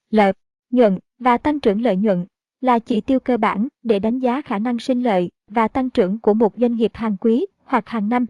Lợi, 0.10 0.34
nhuận 0.72 1.00
và 1.20 1.38
tăng 1.38 1.60
trưởng 1.60 1.82
lợi 1.82 1.96
nhuận 1.96 2.26
là 2.68 2.80
chỉ 2.80 3.02
tiêu 3.02 3.20
cơ 3.20 3.38
bản 3.38 3.68
để 3.84 4.00
đánh 4.00 4.20
giá 4.20 4.42
khả 4.42 4.60
năng 4.60 4.80
sinh 4.80 5.04
lợi 5.04 5.30
và 5.48 5.68
tăng 5.68 5.90
trưởng 5.90 6.20
của 6.20 6.34
một 6.34 6.54
doanh 6.58 6.76
nghiệp 6.76 6.92
hàng 6.94 7.18
quý 7.18 7.46
hoặc 7.64 7.90
hàng 7.90 8.10
năm. 8.10 8.26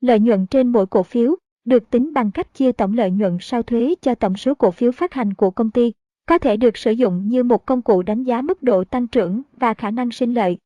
Lợi 0.00 0.20
nhuận 0.20 0.46
trên 0.46 0.68
mỗi 0.68 0.86
cổ 0.86 1.02
phiếu 1.02 1.36
được 1.64 1.90
tính 1.90 2.12
bằng 2.12 2.30
cách 2.30 2.54
chia 2.54 2.72
tổng 2.72 2.94
lợi 2.94 3.10
nhuận 3.10 3.38
sau 3.40 3.62
thuế 3.62 3.94
cho 4.02 4.14
tổng 4.14 4.36
số 4.36 4.54
cổ 4.54 4.70
phiếu 4.70 4.92
phát 4.92 5.14
hành 5.14 5.34
của 5.34 5.50
công 5.50 5.70
ty, 5.70 5.92
có 6.26 6.38
thể 6.38 6.56
được 6.56 6.76
sử 6.76 6.90
dụng 6.90 7.28
như 7.28 7.42
một 7.42 7.66
công 7.66 7.82
cụ 7.82 8.02
đánh 8.02 8.22
giá 8.24 8.42
mức 8.42 8.62
độ 8.62 8.84
tăng 8.84 9.06
trưởng 9.06 9.42
và 9.56 9.74
khả 9.74 9.90
năng 9.90 10.10
sinh 10.10 10.34
lợi. 10.34 10.58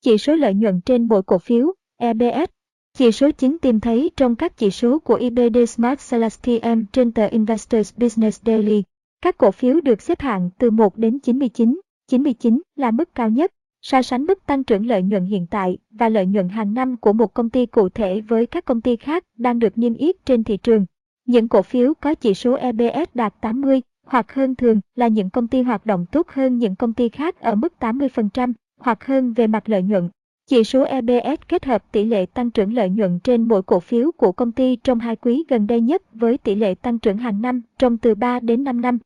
Chỉ 0.00 0.18
số 0.18 0.36
lợi 0.36 0.54
nhuận 0.54 0.80
trên 0.80 1.08
mỗi 1.08 1.22
cổ 1.22 1.38
phiếu, 1.38 1.72
EBS, 1.96 2.50
chỉ 2.94 3.12
số 3.12 3.30
chính 3.30 3.58
tìm 3.58 3.80
thấy 3.80 4.10
trong 4.16 4.36
các 4.36 4.56
chỉ 4.56 4.70
số 4.70 4.98
của 4.98 5.14
IBD 5.14 5.56
Smart 5.68 6.00
Sales 6.00 6.40
TM 6.42 6.82
trên 6.92 7.12
tờ 7.12 7.26
Investors 7.26 7.94
Business 7.96 8.42
Daily. 8.46 8.82
Các 9.20 9.38
cổ 9.38 9.50
phiếu 9.50 9.80
được 9.80 10.02
xếp 10.02 10.20
hạng 10.20 10.50
từ 10.58 10.70
1 10.70 10.96
đến 10.96 11.18
99, 11.18 11.80
99 12.08 12.62
là 12.76 12.90
mức 12.90 13.14
cao 13.14 13.30
nhất, 13.30 13.52
so 13.82 14.02
sánh 14.02 14.24
mức 14.24 14.46
tăng 14.46 14.64
trưởng 14.64 14.86
lợi 14.86 15.02
nhuận 15.02 15.24
hiện 15.24 15.46
tại 15.50 15.78
và 15.90 16.08
lợi 16.08 16.26
nhuận 16.26 16.48
hàng 16.48 16.74
năm 16.74 16.96
của 16.96 17.12
một 17.12 17.34
công 17.34 17.50
ty 17.50 17.66
cụ 17.66 17.88
thể 17.88 18.20
với 18.20 18.46
các 18.46 18.64
công 18.64 18.80
ty 18.80 18.96
khác 18.96 19.24
đang 19.36 19.58
được 19.58 19.78
niêm 19.78 19.94
yết 19.94 20.26
trên 20.26 20.44
thị 20.44 20.56
trường. 20.56 20.86
Những 21.26 21.48
cổ 21.48 21.62
phiếu 21.62 21.94
có 21.94 22.14
chỉ 22.14 22.34
số 22.34 22.54
EBS 22.54 23.08
đạt 23.14 23.34
80 23.40 23.82
hoặc 24.06 24.32
hơn 24.32 24.54
thường 24.54 24.80
là 24.94 25.08
những 25.08 25.30
công 25.30 25.48
ty 25.48 25.62
hoạt 25.62 25.86
động 25.86 26.06
tốt 26.12 26.28
hơn 26.28 26.58
những 26.58 26.76
công 26.76 26.92
ty 26.92 27.08
khác 27.08 27.40
ở 27.40 27.54
mức 27.54 27.72
80% 27.80 28.52
hoặc 28.80 29.04
hơn 29.04 29.32
về 29.32 29.46
mặt 29.46 29.68
lợi 29.68 29.82
nhuận. 29.82 30.08
Chỉ 30.46 30.64
số 30.64 30.82
EBS 30.82 31.40
kết 31.48 31.64
hợp 31.64 31.92
tỷ 31.92 32.04
lệ 32.04 32.26
tăng 32.26 32.50
trưởng 32.50 32.74
lợi 32.74 32.90
nhuận 32.90 33.18
trên 33.20 33.48
mỗi 33.48 33.62
cổ 33.62 33.80
phiếu 33.80 34.12
của 34.12 34.32
công 34.32 34.52
ty 34.52 34.76
trong 34.76 34.98
hai 34.98 35.16
quý 35.16 35.44
gần 35.48 35.66
đây 35.66 35.80
nhất 35.80 36.02
với 36.12 36.38
tỷ 36.38 36.54
lệ 36.54 36.74
tăng 36.74 36.98
trưởng 36.98 37.16
hàng 37.16 37.42
năm 37.42 37.62
trong 37.78 37.98
từ 37.98 38.14
3 38.14 38.40
đến 38.40 38.64
5 38.64 38.80
năm. 38.80 38.98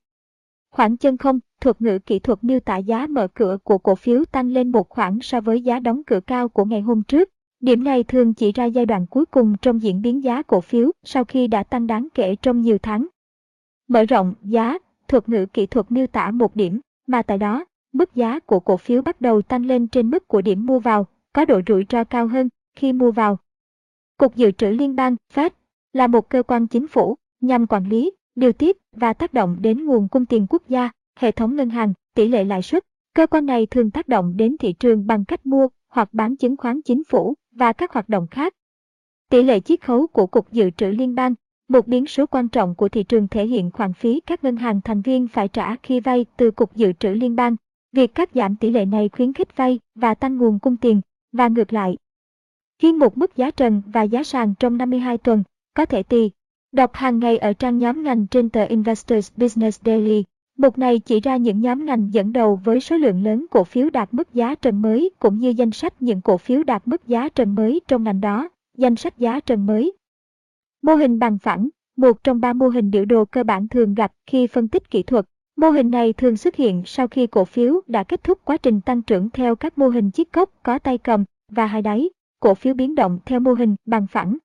Khoảng 0.70 0.96
chân 0.96 1.18
không, 1.18 1.40
thuật 1.62 1.82
ngữ 1.82 1.98
kỹ 1.98 2.18
thuật 2.18 2.44
miêu 2.44 2.60
tả 2.60 2.76
giá 2.76 3.06
mở 3.06 3.28
cửa 3.34 3.58
của 3.64 3.78
cổ 3.78 3.94
phiếu 3.94 4.24
tăng 4.24 4.50
lên 4.50 4.72
một 4.72 4.88
khoảng 4.88 5.18
so 5.20 5.40
với 5.40 5.62
giá 5.62 5.78
đóng 5.78 6.02
cửa 6.06 6.20
cao 6.20 6.48
của 6.48 6.64
ngày 6.64 6.80
hôm 6.80 7.02
trước. 7.02 7.28
Điểm 7.60 7.84
này 7.84 8.04
thường 8.04 8.34
chỉ 8.34 8.52
ra 8.52 8.64
giai 8.64 8.86
đoạn 8.86 9.06
cuối 9.06 9.26
cùng 9.26 9.56
trong 9.62 9.82
diễn 9.82 10.02
biến 10.02 10.24
giá 10.24 10.42
cổ 10.42 10.60
phiếu 10.60 10.90
sau 11.04 11.24
khi 11.24 11.46
đã 11.46 11.62
tăng 11.62 11.86
đáng 11.86 12.08
kể 12.14 12.36
trong 12.42 12.60
nhiều 12.60 12.78
tháng. 12.78 13.06
Mở 13.88 14.04
rộng 14.04 14.34
giá, 14.42 14.78
thuật 15.08 15.28
ngữ 15.28 15.46
kỹ 15.46 15.66
thuật 15.66 15.92
miêu 15.92 16.06
tả 16.06 16.30
một 16.30 16.56
điểm, 16.56 16.80
mà 17.06 17.22
tại 17.22 17.38
đó, 17.38 17.64
mức 17.92 18.14
giá 18.14 18.38
của 18.40 18.60
cổ 18.60 18.76
phiếu 18.76 19.02
bắt 19.02 19.20
đầu 19.20 19.42
tăng 19.42 19.66
lên 19.66 19.88
trên 19.88 20.10
mức 20.10 20.28
của 20.28 20.40
điểm 20.40 20.66
mua 20.66 20.78
vào, 20.78 21.06
có 21.32 21.44
độ 21.44 21.60
rủi 21.66 21.86
ro 21.90 22.04
cao 22.04 22.26
hơn 22.26 22.48
khi 22.76 22.92
mua 22.92 23.10
vào. 23.10 23.38
Cục 24.18 24.36
Dự 24.36 24.50
trữ 24.50 24.66
Liên 24.66 24.96
bang 24.96 25.16
Fed 25.34 25.50
là 25.92 26.06
một 26.06 26.28
cơ 26.28 26.42
quan 26.42 26.66
chính 26.66 26.88
phủ 26.88 27.16
nhằm 27.40 27.66
quản 27.66 27.88
lý, 27.88 28.12
điều 28.34 28.52
tiết 28.52 28.76
và 28.92 29.12
tác 29.12 29.34
động 29.34 29.56
đến 29.60 29.84
nguồn 29.84 30.08
cung 30.08 30.26
tiền 30.26 30.46
quốc 30.50 30.62
gia, 30.68 30.90
hệ 31.16 31.32
thống 31.32 31.56
ngân 31.56 31.70
hàng, 31.70 31.92
tỷ 32.14 32.28
lệ 32.28 32.44
lãi 32.44 32.62
suất. 32.62 32.84
Cơ 33.14 33.26
quan 33.26 33.46
này 33.46 33.66
thường 33.66 33.90
tác 33.90 34.08
động 34.08 34.36
đến 34.36 34.56
thị 34.58 34.72
trường 34.72 35.06
bằng 35.06 35.24
cách 35.24 35.46
mua 35.46 35.68
hoặc 35.88 36.08
bán 36.12 36.36
chứng 36.36 36.56
khoán 36.56 36.82
chính 36.82 37.04
phủ 37.04 37.34
và 37.52 37.72
các 37.72 37.92
hoạt 37.92 38.08
động 38.08 38.26
khác. 38.30 38.54
Tỷ 39.30 39.42
lệ 39.42 39.60
chiết 39.60 39.84
khấu 39.84 40.06
của 40.06 40.26
Cục 40.26 40.52
Dự 40.52 40.70
trữ 40.70 40.86
Liên 40.86 41.14
bang, 41.14 41.34
một 41.68 41.86
biến 41.86 42.06
số 42.06 42.26
quan 42.26 42.48
trọng 42.48 42.74
của 42.74 42.88
thị 42.88 43.02
trường 43.02 43.28
thể 43.28 43.46
hiện 43.46 43.70
khoản 43.70 43.92
phí 43.92 44.20
các 44.20 44.44
ngân 44.44 44.56
hàng 44.56 44.80
thành 44.80 45.02
viên 45.02 45.28
phải 45.28 45.48
trả 45.48 45.76
khi 45.76 46.00
vay 46.00 46.26
từ 46.36 46.50
Cục 46.50 46.76
Dự 46.76 46.92
trữ 46.92 47.08
Liên 47.08 47.36
bang. 47.36 47.56
Việc 47.92 48.14
cắt 48.14 48.30
giảm 48.34 48.56
tỷ 48.56 48.70
lệ 48.70 48.84
này 48.84 49.08
khuyến 49.08 49.32
khích 49.32 49.56
vay 49.56 49.80
và 49.94 50.14
tăng 50.14 50.38
nguồn 50.38 50.58
cung 50.58 50.76
tiền, 50.76 51.00
và 51.32 51.48
ngược 51.48 51.72
lại. 51.72 51.96
Ghi 52.82 52.92
một 52.92 53.18
mức 53.18 53.36
giá 53.36 53.50
trần 53.50 53.82
và 53.86 54.02
giá 54.02 54.24
sàn 54.24 54.54
trong 54.60 54.76
52 54.76 55.18
tuần, 55.18 55.42
có 55.74 55.84
thể 55.84 56.02
tùy. 56.02 56.30
Đọc 56.72 56.90
hàng 56.94 57.18
ngày 57.18 57.38
ở 57.38 57.52
trang 57.52 57.78
nhóm 57.78 58.02
ngành 58.02 58.26
trên 58.26 58.50
tờ 58.50 58.64
Investors 58.64 59.32
Business 59.36 59.80
Daily. 59.84 60.24
Mục 60.62 60.78
này 60.78 60.98
chỉ 60.98 61.20
ra 61.20 61.36
những 61.36 61.60
nhóm 61.60 61.84
ngành 61.84 62.12
dẫn 62.12 62.32
đầu 62.32 62.60
với 62.64 62.80
số 62.80 62.96
lượng 62.96 63.24
lớn 63.24 63.46
cổ 63.50 63.64
phiếu 63.64 63.90
đạt 63.90 64.14
mức 64.14 64.34
giá 64.34 64.54
trần 64.54 64.82
mới 64.82 65.10
cũng 65.18 65.38
như 65.38 65.48
danh 65.48 65.70
sách 65.70 66.02
những 66.02 66.20
cổ 66.20 66.38
phiếu 66.38 66.62
đạt 66.62 66.82
mức 66.88 67.06
giá 67.06 67.28
trần 67.28 67.54
mới 67.54 67.80
trong 67.88 68.02
ngành 68.02 68.20
đó, 68.20 68.48
danh 68.78 68.96
sách 68.96 69.18
giá 69.18 69.40
trần 69.40 69.66
mới. 69.66 69.92
Mô 70.82 70.94
hình 70.94 71.18
bằng 71.18 71.38
phẳng, 71.38 71.68
một 71.96 72.24
trong 72.24 72.40
ba 72.40 72.52
mô 72.52 72.68
hình 72.68 72.90
biểu 72.90 73.04
đồ 73.04 73.24
cơ 73.24 73.44
bản 73.44 73.68
thường 73.68 73.94
gặp 73.94 74.12
khi 74.26 74.46
phân 74.46 74.68
tích 74.68 74.90
kỹ 74.90 75.02
thuật. 75.02 75.26
Mô 75.56 75.70
hình 75.70 75.90
này 75.90 76.12
thường 76.12 76.36
xuất 76.36 76.56
hiện 76.56 76.82
sau 76.86 77.08
khi 77.08 77.26
cổ 77.26 77.44
phiếu 77.44 77.80
đã 77.86 78.04
kết 78.04 78.24
thúc 78.24 78.38
quá 78.44 78.56
trình 78.56 78.80
tăng 78.80 79.02
trưởng 79.02 79.30
theo 79.30 79.56
các 79.56 79.78
mô 79.78 79.88
hình 79.88 80.10
chiếc 80.10 80.32
cốc 80.32 80.50
có 80.62 80.78
tay 80.78 80.98
cầm 80.98 81.24
và 81.50 81.66
hai 81.66 81.82
đáy, 81.82 82.10
cổ 82.40 82.54
phiếu 82.54 82.74
biến 82.74 82.94
động 82.94 83.18
theo 83.26 83.40
mô 83.40 83.52
hình 83.52 83.76
bằng 83.86 84.06
phẳng. 84.06 84.36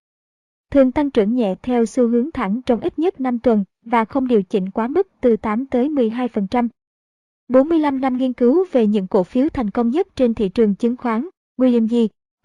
Thường 0.71 0.91
tăng 0.91 1.11
trưởng 1.11 1.35
nhẹ 1.35 1.55
theo 1.63 1.85
xu 1.85 2.07
hướng 2.07 2.31
thẳng 2.31 2.61
trong 2.65 2.79
ít 2.79 2.99
nhất 2.99 3.19
5 3.19 3.39
tuần 3.39 3.63
và 3.89 4.05
không 4.05 4.27
điều 4.27 4.43
chỉnh 4.43 4.69
quá 4.69 4.87
mức 4.87 5.07
từ 5.21 5.37
8 5.37 5.65
tới 5.65 5.89
12%. 5.89 6.67
45 7.47 8.01
năm 8.01 8.17
nghiên 8.17 8.33
cứu 8.33 8.65
về 8.71 8.87
những 8.87 9.07
cổ 9.07 9.23
phiếu 9.23 9.49
thành 9.49 9.69
công 9.69 9.89
nhất 9.89 10.07
trên 10.15 10.33
thị 10.33 10.49
trường 10.49 10.75
chứng 10.75 10.97
khoán, 10.97 11.27
William 11.57 11.87
G. 11.87 11.95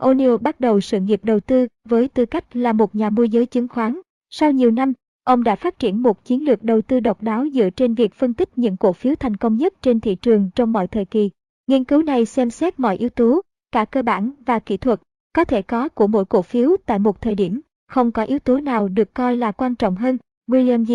O'Neill 0.03 0.39
bắt 0.39 0.61
đầu 0.61 0.81
sự 0.81 1.01
nghiệp 1.01 1.25
đầu 1.25 1.41
tư 1.41 1.67
với 1.89 2.09
tư 2.09 2.27
cách 2.27 2.57
là 2.57 2.73
một 2.73 2.95
nhà 2.95 3.11
môi 3.11 3.29
giới 3.29 3.47
chứng 3.47 3.69
khoán. 3.69 4.01
Sau 4.31 4.53
nhiều 4.53 4.71
năm, 4.71 4.93
ông 5.25 5.45
đã 5.45 5.57
phát 5.57 5.79
triển 5.79 6.03
một 6.03 6.25
chiến 6.25 6.45
lược 6.45 6.63
đầu 6.63 6.83
tư 6.83 7.01
độc 7.01 7.23
đáo 7.23 7.47
dựa 7.55 7.71
trên 7.71 7.95
việc 7.95 8.15
phân 8.15 8.35
tích 8.35 8.59
những 8.59 8.77
cổ 8.77 8.93
phiếu 8.93 9.15
thành 9.15 9.37
công 9.37 9.57
nhất 9.57 9.75
trên 9.83 10.01
thị 10.01 10.15
trường 10.15 10.51
trong 10.55 10.73
mọi 10.73 10.87
thời 10.87 11.05
kỳ. 11.05 11.31
Nghiên 11.67 11.85
cứu 11.85 12.03
này 12.03 12.25
xem 12.25 12.51
xét 12.51 12.81
mọi 12.81 12.97
yếu 12.97 13.09
tố, 13.09 13.41
cả 13.73 13.85
cơ 13.85 14.03
bản 14.03 14.33
và 14.47 14.59
kỹ 14.59 14.77
thuật, 14.77 15.01
có 15.33 15.45
thể 15.45 15.63
có 15.63 15.89
của 15.89 16.07
mỗi 16.07 16.25
cổ 16.25 16.43
phiếu 16.43 16.77
tại 16.87 16.99
một 16.99 17.21
thời 17.21 17.35
điểm. 17.35 17.61
Không 17.89 18.13
có 18.13 18.23
yếu 18.23 18.39
tố 18.39 18.61
nào 18.61 18.89
được 18.89 19.15
coi 19.15 19.37
là 19.37 19.53
quan 19.53 19.75
trọng 19.75 19.97
hơn. 19.97 20.19
William 20.51 20.85
G. 20.85 20.93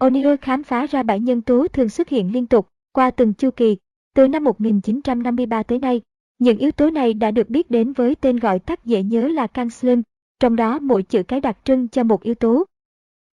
O'Neill 0.00 0.36
khám 0.40 0.62
phá 0.62 0.86
ra 0.86 1.02
bảy 1.02 1.20
nhân 1.20 1.42
tố 1.42 1.68
thường 1.68 1.88
xuất 1.88 2.08
hiện 2.08 2.32
liên 2.32 2.46
tục 2.46 2.68
qua 2.92 3.10
từng 3.10 3.34
chu 3.34 3.50
kỳ. 3.50 3.76
Từ 4.14 4.28
năm 4.28 4.44
1953 4.44 5.62
tới 5.62 5.78
nay, 5.78 6.00
những 6.38 6.58
yếu 6.58 6.70
tố 6.72 6.90
này 6.90 7.14
đã 7.14 7.30
được 7.30 7.50
biết 7.50 7.70
đến 7.70 7.92
với 7.92 8.14
tên 8.14 8.36
gọi 8.36 8.58
tắt 8.58 8.84
dễ 8.84 9.02
nhớ 9.02 9.28
là 9.28 9.46
Canslim, 9.46 10.02
trong 10.40 10.56
đó 10.56 10.78
mỗi 10.78 11.02
chữ 11.02 11.22
cái 11.22 11.40
đặc 11.40 11.58
trưng 11.64 11.88
cho 11.88 12.04
một 12.04 12.22
yếu 12.22 12.34
tố. 12.34 12.64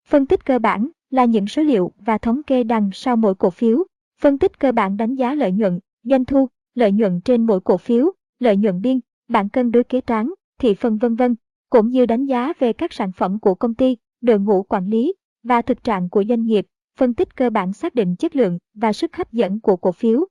Phân 0.07 0.25
tích 0.25 0.45
cơ 0.45 0.59
bản 0.59 0.89
là 1.09 1.25
những 1.25 1.47
số 1.47 1.63
liệu 1.63 1.91
và 1.97 2.17
thống 2.17 2.43
kê 2.43 2.63
đằng 2.63 2.89
sau 2.93 3.15
mỗi 3.15 3.35
cổ 3.35 3.49
phiếu. 3.49 3.83
Phân 4.21 4.37
tích 4.37 4.59
cơ 4.59 4.71
bản 4.71 4.97
đánh 4.97 5.15
giá 5.15 5.35
lợi 5.35 5.51
nhuận, 5.51 5.79
doanh 6.03 6.25
thu, 6.25 6.49
lợi 6.75 6.91
nhuận 6.91 7.21
trên 7.21 7.45
mỗi 7.45 7.59
cổ 7.59 7.77
phiếu, 7.77 8.11
lợi 8.39 8.57
nhuận 8.57 8.81
biên, 8.81 8.99
bảng 9.27 9.49
cân 9.49 9.71
đối 9.71 9.83
kế 9.83 10.01
toán, 10.01 10.29
thị 10.59 10.73
phần 10.73 10.97
vân 10.97 11.15
vân, 11.15 11.35
cũng 11.69 11.89
như 11.89 12.05
đánh 12.05 12.25
giá 12.25 12.53
về 12.59 12.73
các 12.73 12.93
sản 12.93 13.11
phẩm 13.11 13.39
của 13.39 13.55
công 13.55 13.75
ty, 13.75 13.97
đội 14.21 14.39
ngũ 14.39 14.63
quản 14.63 14.87
lý 14.87 15.13
và 15.43 15.61
thực 15.61 15.83
trạng 15.83 16.09
của 16.09 16.23
doanh 16.29 16.45
nghiệp, 16.45 16.65
phân 16.99 17.13
tích 17.13 17.35
cơ 17.35 17.49
bản 17.49 17.73
xác 17.73 17.95
định 17.95 18.15
chất 18.15 18.35
lượng 18.35 18.57
và 18.73 18.93
sức 18.93 19.15
hấp 19.15 19.33
dẫn 19.33 19.59
của 19.59 19.75
cổ 19.75 19.91
phiếu. 19.91 20.25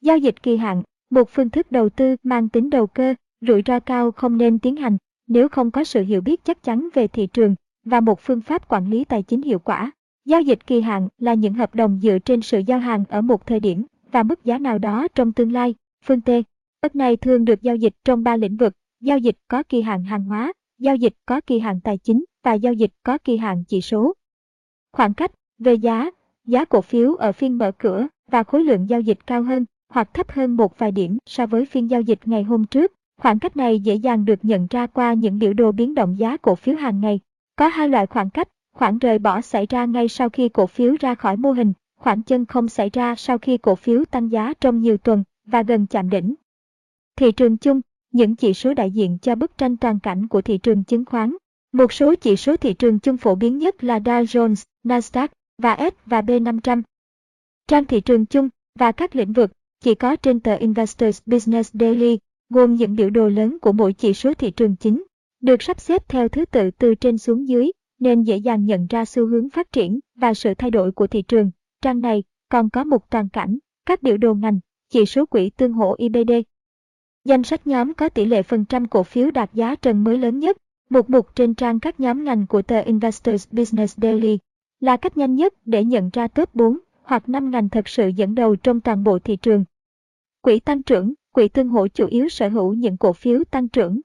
Giao 0.00 0.18
dịch 0.18 0.42
kỳ 0.42 0.56
hạn, 0.56 0.82
một 1.10 1.30
phương 1.30 1.50
thức 1.50 1.72
đầu 1.72 1.88
tư 1.88 2.16
mang 2.22 2.48
tính 2.48 2.70
đầu 2.70 2.86
cơ, 2.86 3.14
rủi 3.40 3.62
ro 3.66 3.80
cao 3.80 4.12
không 4.12 4.36
nên 4.36 4.58
tiến 4.58 4.76
hành 4.76 4.96
nếu 5.26 5.48
không 5.48 5.70
có 5.70 5.84
sự 5.84 6.02
hiểu 6.02 6.20
biết 6.20 6.44
chắc 6.44 6.62
chắn 6.62 6.88
về 6.94 7.08
thị 7.08 7.26
trường 7.26 7.54
và 7.84 8.00
một 8.00 8.20
phương 8.20 8.40
pháp 8.40 8.68
quản 8.68 8.90
lý 8.90 9.04
tài 9.04 9.22
chính 9.22 9.42
hiệu 9.42 9.58
quả. 9.58 9.92
Giao 10.24 10.40
dịch 10.40 10.66
kỳ 10.66 10.80
hạn 10.80 11.08
là 11.18 11.34
những 11.34 11.54
hợp 11.54 11.74
đồng 11.74 12.00
dựa 12.02 12.18
trên 12.18 12.42
sự 12.42 12.58
giao 12.66 12.78
hàng 12.78 13.04
ở 13.08 13.20
một 13.20 13.46
thời 13.46 13.60
điểm 13.60 13.86
và 14.12 14.22
mức 14.22 14.44
giá 14.44 14.58
nào 14.58 14.78
đó 14.78 15.08
trong 15.14 15.32
tương 15.32 15.52
lai. 15.52 15.74
Phương 16.04 16.20
T. 16.20 16.30
đất 16.82 16.96
này 16.96 17.16
thường 17.16 17.44
được 17.44 17.62
giao 17.62 17.76
dịch 17.76 17.94
trong 18.04 18.22
ba 18.22 18.36
lĩnh 18.36 18.56
vực, 18.56 18.72
giao 19.00 19.18
dịch 19.18 19.36
có 19.48 19.62
kỳ 19.62 19.82
hạn 19.82 20.04
hàng 20.04 20.24
hóa, 20.24 20.52
giao 20.78 20.96
dịch 20.96 21.14
có 21.26 21.40
kỳ 21.40 21.58
hạn 21.58 21.80
tài 21.84 21.98
chính 21.98 22.24
và 22.42 22.54
giao 22.54 22.72
dịch 22.72 22.90
có 23.02 23.18
kỳ 23.18 23.36
hạn 23.36 23.64
chỉ 23.68 23.80
số. 23.80 24.14
Khoảng 24.94 25.14
cách 25.14 25.30
về 25.58 25.74
giá, 25.74 26.10
giá 26.44 26.64
cổ 26.64 26.80
phiếu 26.80 27.14
ở 27.14 27.32
phiên 27.32 27.58
mở 27.58 27.72
cửa 27.78 28.06
và 28.30 28.42
khối 28.42 28.64
lượng 28.64 28.88
giao 28.88 29.00
dịch 29.00 29.18
cao 29.26 29.42
hơn 29.42 29.64
hoặc 29.88 30.14
thấp 30.14 30.30
hơn 30.30 30.56
một 30.56 30.78
vài 30.78 30.92
điểm 30.92 31.18
so 31.26 31.46
với 31.46 31.66
phiên 31.66 31.90
giao 31.90 32.00
dịch 32.00 32.18
ngày 32.24 32.42
hôm 32.42 32.64
trước. 32.64 32.92
Khoảng 33.20 33.38
cách 33.38 33.56
này 33.56 33.80
dễ 33.80 33.94
dàng 33.94 34.24
được 34.24 34.44
nhận 34.44 34.66
ra 34.70 34.86
qua 34.86 35.12
những 35.12 35.38
biểu 35.38 35.52
đồ 35.52 35.72
biến 35.72 35.94
động 35.94 36.18
giá 36.18 36.36
cổ 36.36 36.54
phiếu 36.54 36.74
hàng 36.74 37.00
ngày. 37.00 37.20
Có 37.56 37.68
hai 37.68 37.88
loại 37.88 38.06
khoảng 38.06 38.30
cách, 38.30 38.48
khoảng 38.72 38.98
rời 38.98 39.18
bỏ 39.18 39.40
xảy 39.40 39.66
ra 39.66 39.84
ngay 39.84 40.08
sau 40.08 40.28
khi 40.28 40.48
cổ 40.48 40.66
phiếu 40.66 40.94
ra 41.00 41.14
khỏi 41.14 41.36
mô 41.36 41.52
hình, 41.52 41.72
khoảng 41.96 42.22
chân 42.22 42.46
không 42.46 42.68
xảy 42.68 42.90
ra 42.90 43.14
sau 43.14 43.38
khi 43.38 43.58
cổ 43.58 43.74
phiếu 43.74 44.04
tăng 44.04 44.32
giá 44.32 44.52
trong 44.60 44.80
nhiều 44.80 44.96
tuần 44.96 45.24
và 45.46 45.62
gần 45.62 45.86
chạm 45.86 46.10
đỉnh. 46.10 46.34
Thị 47.16 47.32
trường 47.32 47.56
chung, 47.56 47.80
những 48.12 48.36
chỉ 48.36 48.54
số 48.54 48.74
đại 48.74 48.90
diện 48.90 49.18
cho 49.22 49.34
bức 49.34 49.58
tranh 49.58 49.76
toàn 49.76 49.98
cảnh 49.98 50.28
của 50.28 50.42
thị 50.42 50.58
trường 50.58 50.84
chứng 50.84 51.04
khoán. 51.04 51.36
Một 51.72 51.92
số 51.92 52.14
chỉ 52.14 52.36
số 52.36 52.56
thị 52.56 52.74
trường 52.74 52.98
chung 52.98 53.16
phổ 53.16 53.34
biến 53.34 53.58
nhất 53.58 53.84
là 53.84 53.98
Dow 53.98 54.24
Jones, 54.24 54.64
Nasdaq 54.84 55.28
và 55.58 55.76
S 55.76 55.94
và 56.06 56.20
B500. 56.20 56.82
Trang 57.68 57.84
thị 57.84 58.00
trường 58.00 58.26
chung 58.26 58.48
và 58.78 58.92
các 58.92 59.16
lĩnh 59.16 59.32
vực 59.32 59.50
chỉ 59.80 59.94
có 59.94 60.16
trên 60.16 60.40
tờ 60.40 60.56
Investors 60.56 61.22
Business 61.26 61.74
Daily, 61.74 62.18
gồm 62.48 62.74
những 62.74 62.96
biểu 62.96 63.10
đồ 63.10 63.28
lớn 63.28 63.58
của 63.58 63.72
mỗi 63.72 63.92
chỉ 63.92 64.14
số 64.14 64.34
thị 64.34 64.50
trường 64.50 64.76
chính, 64.76 65.04
được 65.40 65.62
sắp 65.62 65.80
xếp 65.80 66.08
theo 66.08 66.28
thứ 66.28 66.44
tự 66.44 66.70
từ 66.70 66.94
trên 66.94 67.18
xuống 67.18 67.48
dưới, 67.48 67.70
nên 68.00 68.22
dễ 68.22 68.36
dàng 68.36 68.64
nhận 68.64 68.86
ra 68.86 69.04
xu 69.04 69.26
hướng 69.26 69.50
phát 69.50 69.72
triển 69.72 70.00
và 70.14 70.34
sự 70.34 70.54
thay 70.54 70.70
đổi 70.70 70.92
của 70.92 71.06
thị 71.06 71.22
trường. 71.22 71.50
Trang 71.82 72.00
này 72.00 72.22
còn 72.48 72.70
có 72.70 72.84
một 72.84 73.10
toàn 73.10 73.28
cảnh, 73.28 73.58
các 73.86 74.02
biểu 74.02 74.16
đồ 74.16 74.34
ngành, 74.34 74.60
chỉ 74.90 75.06
số 75.06 75.26
quỹ 75.26 75.50
tương 75.50 75.72
hỗ 75.72 75.94
IBD. 75.98 76.32
Danh 77.24 77.42
sách 77.42 77.66
nhóm 77.66 77.94
có 77.94 78.08
tỷ 78.08 78.24
lệ 78.24 78.42
phần 78.42 78.64
trăm 78.64 78.88
cổ 78.88 79.02
phiếu 79.02 79.30
đạt 79.30 79.54
giá 79.54 79.74
trần 79.74 80.04
mới 80.04 80.18
lớn 80.18 80.38
nhất, 80.38 80.56
một 80.90 81.10
mục 81.10 81.36
trên 81.36 81.54
trang 81.54 81.80
các 81.80 82.00
nhóm 82.00 82.24
ngành 82.24 82.46
của 82.46 82.62
tờ 82.62 82.80
Investors 82.80 83.48
Business 83.52 83.98
Daily, 83.98 84.38
là 84.80 84.96
cách 84.96 85.16
nhanh 85.16 85.34
nhất 85.34 85.54
để 85.64 85.84
nhận 85.84 86.10
ra 86.12 86.28
top 86.28 86.54
4 86.54 86.78
hoặc 87.02 87.28
5 87.28 87.50
ngành 87.50 87.68
thật 87.68 87.88
sự 87.88 88.08
dẫn 88.08 88.34
đầu 88.34 88.56
trong 88.56 88.80
toàn 88.80 89.04
bộ 89.04 89.18
thị 89.18 89.36
trường. 89.36 89.64
Quỹ 90.40 90.60
tăng 90.60 90.82
trưởng, 90.82 91.14
quỹ 91.32 91.48
tương 91.48 91.68
hỗ 91.68 91.88
chủ 91.88 92.06
yếu 92.06 92.28
sở 92.28 92.48
hữu 92.48 92.74
những 92.74 92.96
cổ 92.96 93.12
phiếu 93.12 93.44
tăng 93.50 93.68
trưởng. 93.68 94.00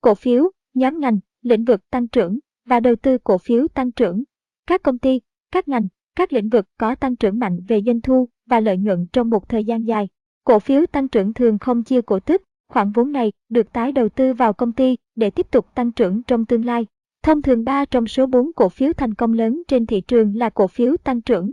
Cổ 0.00 0.14
phiếu, 0.14 0.50
nhóm 0.74 1.00
ngành, 1.00 1.18
lĩnh 1.42 1.64
vực 1.64 1.90
tăng 1.90 2.08
trưởng 2.08 2.38
và 2.64 2.80
đầu 2.80 2.96
tư 2.96 3.18
cổ 3.18 3.38
phiếu 3.38 3.68
tăng 3.68 3.92
trưởng. 3.92 4.22
Các 4.66 4.82
công 4.82 4.98
ty, 4.98 5.20
các 5.52 5.68
ngành, 5.68 5.88
các 6.16 6.32
lĩnh 6.32 6.48
vực 6.48 6.66
có 6.78 6.94
tăng 6.94 7.16
trưởng 7.16 7.38
mạnh 7.38 7.60
về 7.68 7.82
doanh 7.86 8.00
thu 8.00 8.28
và 8.46 8.60
lợi 8.60 8.76
nhuận 8.76 9.06
trong 9.12 9.30
một 9.30 9.48
thời 9.48 9.64
gian 9.64 9.86
dài. 9.86 10.08
Cổ 10.44 10.58
phiếu 10.58 10.86
tăng 10.86 11.08
trưởng 11.08 11.34
thường 11.34 11.58
không 11.58 11.84
chia 11.84 12.00
cổ 12.02 12.20
tức, 12.20 12.42
khoản 12.68 12.92
vốn 12.92 13.12
này 13.12 13.32
được 13.48 13.72
tái 13.72 13.92
đầu 13.92 14.08
tư 14.08 14.34
vào 14.34 14.52
công 14.52 14.72
ty 14.72 14.96
để 15.16 15.30
tiếp 15.30 15.50
tục 15.50 15.74
tăng 15.74 15.92
trưởng 15.92 16.22
trong 16.22 16.44
tương 16.44 16.64
lai. 16.64 16.86
Thông 17.22 17.42
thường 17.42 17.64
3 17.64 17.84
trong 17.84 18.06
số 18.06 18.26
4 18.26 18.52
cổ 18.52 18.68
phiếu 18.68 18.92
thành 18.92 19.14
công 19.14 19.32
lớn 19.32 19.62
trên 19.68 19.86
thị 19.86 20.00
trường 20.00 20.36
là 20.36 20.50
cổ 20.50 20.66
phiếu 20.66 20.96
tăng 20.96 21.20
trưởng. 21.20 21.52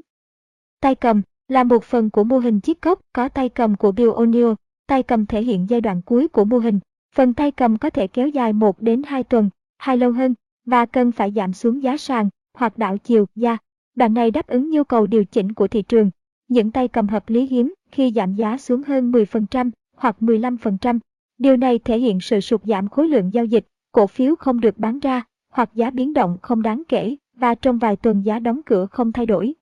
Tay 0.81 0.95
cầm 0.95 1.21
là 1.47 1.63
một 1.63 1.83
phần 1.83 2.09
của 2.09 2.23
mô 2.23 2.39
hình 2.39 2.59
chiếc 2.59 2.81
cốc 2.81 3.01
có 3.13 3.29
tay 3.29 3.49
cầm 3.49 3.75
của 3.75 3.91
Bill 3.91 4.09
O'Neill. 4.09 4.55
Tay 4.87 5.03
cầm 5.03 5.25
thể 5.25 5.41
hiện 5.41 5.65
giai 5.69 5.81
đoạn 5.81 6.01
cuối 6.01 6.27
của 6.27 6.45
mô 6.45 6.57
hình. 6.57 6.79
Phần 7.15 7.33
tay 7.33 7.51
cầm 7.51 7.77
có 7.77 7.89
thể 7.89 8.07
kéo 8.07 8.27
dài 8.27 8.53
1 8.53 8.81
đến 8.81 9.01
2 9.05 9.23
tuần, 9.23 9.49
hay 9.77 9.97
lâu 9.97 10.11
hơn, 10.11 10.33
và 10.65 10.85
cần 10.85 11.11
phải 11.11 11.31
giảm 11.31 11.53
xuống 11.53 11.83
giá 11.83 11.97
sàn 11.97 12.29
hoặc 12.53 12.77
đảo 12.77 12.97
chiều 12.97 13.25
giá. 13.35 13.57
Đoạn 13.95 14.13
này 14.13 14.31
đáp 14.31 14.47
ứng 14.47 14.69
nhu 14.69 14.83
cầu 14.83 15.07
điều 15.07 15.25
chỉnh 15.25 15.53
của 15.53 15.67
thị 15.67 15.81
trường. 15.81 16.11
Những 16.47 16.71
tay 16.71 16.87
cầm 16.87 17.07
hợp 17.07 17.29
lý 17.29 17.47
hiếm 17.47 17.73
khi 17.91 18.11
giảm 18.15 18.35
giá 18.35 18.57
xuống 18.57 18.83
hơn 18.83 19.11
10% 19.11 19.71
hoặc 19.95 20.15
15%. 20.19 20.99
Điều 21.37 21.57
này 21.57 21.79
thể 21.79 21.99
hiện 21.99 22.19
sự 22.19 22.39
sụt 22.39 22.61
giảm 22.63 22.87
khối 22.87 23.07
lượng 23.07 23.33
giao 23.33 23.45
dịch, 23.45 23.67
cổ 23.91 24.07
phiếu 24.07 24.35
không 24.35 24.59
được 24.59 24.77
bán 24.77 24.99
ra, 24.99 25.23
hoặc 25.57 25.69
giá 25.75 25.89
biến 25.89 26.13
động 26.13 26.37
không 26.41 26.61
đáng 26.61 26.83
kể, 26.87 27.15
và 27.33 27.55
trong 27.55 27.77
vài 27.77 27.95
tuần 27.95 28.21
giá 28.25 28.39
đóng 28.39 28.61
cửa 28.65 28.85
không 28.85 29.11
thay 29.11 29.25
đổi. 29.25 29.53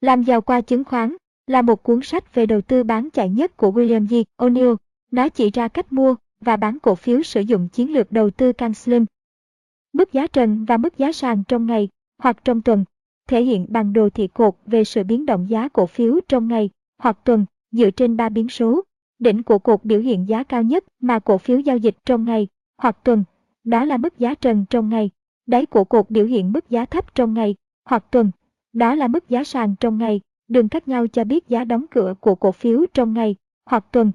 Làm 0.00 0.22
giàu 0.22 0.40
qua 0.40 0.60
chứng 0.60 0.84
khoán 0.84 1.16
là 1.46 1.62
một 1.62 1.82
cuốn 1.82 2.00
sách 2.02 2.34
về 2.34 2.46
đầu 2.46 2.60
tư 2.60 2.84
bán 2.84 3.10
chạy 3.10 3.28
nhất 3.28 3.56
của 3.56 3.70
William 3.70 4.06
G. 4.06 4.42
O'Neill. 4.42 4.76
Nó 5.10 5.28
chỉ 5.28 5.50
ra 5.50 5.68
cách 5.68 5.92
mua 5.92 6.14
và 6.40 6.56
bán 6.56 6.78
cổ 6.78 6.94
phiếu 6.94 7.22
sử 7.22 7.40
dụng 7.40 7.68
chiến 7.68 7.92
lược 7.92 8.12
đầu 8.12 8.30
tư 8.30 8.52
can 8.52 8.74
slim. 8.74 9.06
Mức 9.92 10.12
giá 10.12 10.26
trần 10.26 10.64
và 10.64 10.76
mức 10.76 10.98
giá 10.98 11.12
sàn 11.12 11.42
trong 11.48 11.66
ngày 11.66 11.88
hoặc 12.18 12.44
trong 12.44 12.62
tuần 12.62 12.84
thể 13.28 13.42
hiện 13.42 13.66
bằng 13.68 13.92
đồ 13.92 14.10
thị 14.10 14.28
cột 14.28 14.54
về 14.66 14.84
sự 14.84 15.04
biến 15.04 15.26
động 15.26 15.50
giá 15.50 15.68
cổ 15.68 15.86
phiếu 15.86 16.20
trong 16.28 16.48
ngày 16.48 16.70
hoặc 16.98 17.18
tuần 17.24 17.46
dựa 17.70 17.90
trên 17.90 18.16
ba 18.16 18.28
biến 18.28 18.48
số. 18.48 18.82
Đỉnh 19.18 19.42
của 19.42 19.58
cột 19.58 19.84
biểu 19.84 20.00
hiện 20.00 20.28
giá 20.28 20.42
cao 20.42 20.62
nhất 20.62 20.84
mà 21.00 21.18
cổ 21.18 21.38
phiếu 21.38 21.58
giao 21.58 21.76
dịch 21.76 21.96
trong 22.04 22.24
ngày 22.24 22.48
hoặc 22.78 22.98
tuần, 23.04 23.24
đó 23.64 23.84
là 23.84 23.96
mức 23.96 24.18
giá 24.18 24.34
trần 24.34 24.64
trong 24.70 24.88
ngày. 24.88 25.10
Đáy 25.46 25.66
của 25.66 25.84
cột 25.84 26.10
biểu 26.10 26.26
hiện 26.26 26.52
mức 26.52 26.70
giá 26.70 26.84
thấp 26.84 27.14
trong 27.14 27.34
ngày 27.34 27.56
hoặc 27.84 28.04
tuần, 28.10 28.30
đó 28.72 28.94
là 28.94 29.08
mức 29.08 29.28
giá 29.28 29.44
sàn 29.44 29.74
trong 29.80 29.98
ngày. 29.98 30.20
Đường 30.48 30.68
khác 30.68 30.88
nhau 30.88 31.06
cho 31.06 31.24
biết 31.24 31.48
giá 31.48 31.64
đóng 31.64 31.86
cửa 31.90 32.14
của 32.20 32.34
cổ 32.34 32.52
phiếu 32.52 32.84
trong 32.94 33.14
ngày 33.14 33.36
hoặc 33.66 33.86
tuần. 33.92 34.12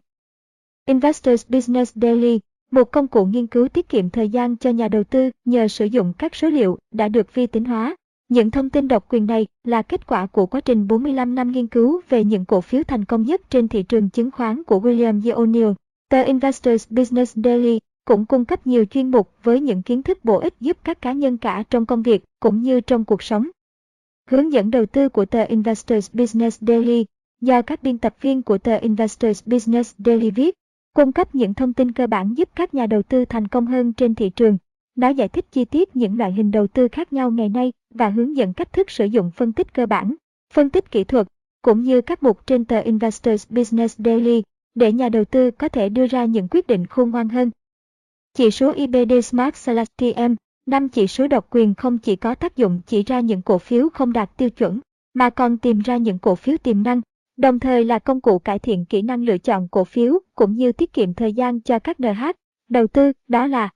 Investors 0.86 1.46
Business 1.50 1.98
Daily, 1.98 2.40
một 2.72 2.92
công 2.92 3.08
cụ 3.08 3.26
nghiên 3.26 3.48
cứu 3.48 3.68
tiết 3.68 3.90
kiệm 3.90 4.10
thời 4.10 4.30
gian 4.30 4.58
cho 4.58 4.70
nhà 4.70 4.88
đầu 4.88 5.04
tư 5.04 5.30
nhờ 5.46 5.68
sử 5.68 5.86
dụng 5.86 6.14
các 6.18 6.36
số 6.36 6.50
liệu 6.50 6.78
đã 6.92 7.08
được 7.08 7.34
vi 7.34 7.48
tính 7.48 7.66
hóa 7.66 7.96
những 8.30 8.52
thông 8.52 8.70
tin 8.70 8.88
độc 8.88 9.06
quyền 9.10 9.26
này 9.26 9.48
là 9.64 9.82
kết 9.82 10.08
quả 10.08 10.26
của 10.26 10.46
quá 10.46 10.62
trình 10.62 10.88
45 10.88 11.36
năm 11.36 11.52
nghiên 11.52 11.68
cứu 11.68 12.02
về 12.10 12.24
những 12.24 12.46
cổ 12.46 12.62
phiếu 12.62 12.84
thành 12.84 13.06
công 13.06 13.22
nhất 13.22 13.42
trên 13.50 13.68
thị 13.68 13.84
trường 13.84 14.10
chứng 14.10 14.32
khoán 14.32 14.64
của 14.64 14.80
William 14.80 15.22
J. 15.22 15.34
O'Neill. 15.34 15.74
Tờ 16.10 16.24
Investors 16.24 16.88
Business 16.90 17.38
Daily 17.44 17.80
cũng 18.08 18.26
cung 18.26 18.46
cấp 18.46 18.68
nhiều 18.68 18.86
chuyên 18.86 19.12
mục 19.12 19.32
với 19.44 19.60
những 19.60 19.82
kiến 19.82 20.04
thức 20.04 20.26
bổ 20.26 20.40
ích 20.40 20.54
giúp 20.60 20.78
các 20.84 21.02
cá 21.02 21.12
nhân 21.12 21.38
cả 21.38 21.64
trong 21.70 21.86
công 21.86 22.02
việc 22.02 22.24
cũng 22.40 22.62
như 22.62 22.82
trong 22.82 23.06
cuộc 23.06 23.24
sống. 23.24 23.48
Hướng 24.30 24.54
dẫn 24.54 24.72
đầu 24.72 24.86
tư 24.86 25.10
của 25.10 25.26
tờ 25.26 25.44
Investors 25.44 26.12
Business 26.14 26.62
Daily 26.62 27.06
do 27.42 27.62
các 27.62 27.84
biên 27.84 27.98
tập 27.98 28.16
viên 28.22 28.42
của 28.42 28.58
tờ 28.58 28.78
Investors 28.78 29.44
Business 29.46 29.96
Daily 29.98 30.32
viết, 30.32 30.56
cung 30.94 31.12
cấp 31.12 31.36
những 31.36 31.54
thông 31.54 31.74
tin 31.74 31.92
cơ 31.92 32.08
bản 32.08 32.34
giúp 32.38 32.50
các 32.56 32.74
nhà 32.74 32.86
đầu 32.86 33.02
tư 33.02 33.26
thành 33.26 33.48
công 33.48 33.66
hơn 33.66 33.94
trên 33.94 34.16
thị 34.16 34.30
trường. 34.30 34.58
Nó 34.96 35.10
giải 35.10 35.28
thích 35.28 35.46
chi 35.52 35.66
tiết 35.66 35.96
những 35.96 36.18
loại 36.18 36.34
hình 36.34 36.52
đầu 36.52 36.68
tư 36.68 36.88
khác 36.88 37.14
nhau 37.14 37.32
ngày 37.32 37.50
nay 37.50 37.74
và 37.94 38.10
hướng 38.10 38.38
dẫn 38.38 38.54
cách 38.54 38.74
thức 38.74 38.90
sử 38.90 39.06
dụng 39.06 39.32
phân 39.32 39.54
tích 39.54 39.74
cơ 39.74 39.86
bản, 39.86 40.16
phân 40.54 40.70
tích 40.70 40.92
kỹ 40.92 41.04
thuật, 41.04 41.28
cũng 41.62 41.82
như 41.82 42.02
các 42.02 42.24
mục 42.24 42.48
trên 42.48 42.66
tờ 42.66 42.80
Investors 42.80 43.48
Business 43.50 44.00
Daily 44.00 44.44
để 44.76 44.92
nhà 44.92 45.10
đầu 45.10 45.26
tư 45.26 45.52
có 45.52 45.70
thể 45.70 45.90
đưa 45.90 46.08
ra 46.08 46.26
những 46.26 46.48
quyết 46.48 46.68
định 46.68 46.86
khôn 46.86 47.12
ngoan 47.12 47.30
hơn. 47.30 47.52
Chỉ 48.38 48.52
số 48.52 48.74
IBD 48.74 49.14
Smart 49.24 49.56
Select 49.56 49.98
TM, 49.98 50.36
5 50.66 50.90
chỉ 50.90 51.08
số 51.08 51.28
độc 51.28 51.48
quyền 51.50 51.76
không 51.76 51.98
chỉ 51.98 52.16
có 52.16 52.36
tác 52.36 52.56
dụng 52.56 52.82
chỉ 52.88 53.04
ra 53.04 53.20
những 53.20 53.42
cổ 53.42 53.58
phiếu 53.58 53.90
không 53.90 54.14
đạt 54.14 54.38
tiêu 54.38 54.50
chuẩn, 54.50 54.80
mà 55.14 55.30
còn 55.30 55.58
tìm 55.58 55.80
ra 55.80 55.98
những 55.98 56.20
cổ 56.20 56.36
phiếu 56.36 56.58
tiềm 56.58 56.84
năng, 56.84 57.02
đồng 57.38 57.60
thời 57.60 57.86
là 57.86 58.00
công 58.00 58.22
cụ 58.22 58.40
cải 58.40 58.60
thiện 58.60 58.86
kỹ 58.86 59.02
năng 59.02 59.24
lựa 59.24 59.38
chọn 59.38 59.68
cổ 59.68 59.84
phiếu 59.84 60.20
cũng 60.36 60.56
như 60.56 60.72
tiết 60.72 60.94
kiệm 60.94 61.14
thời 61.14 61.34
gian 61.34 61.62
cho 61.62 61.80
các 61.80 62.00
NH. 62.00 62.32
Đầu 62.70 62.88
tư, 62.88 63.12
đó 63.28 63.48
là 63.48 63.70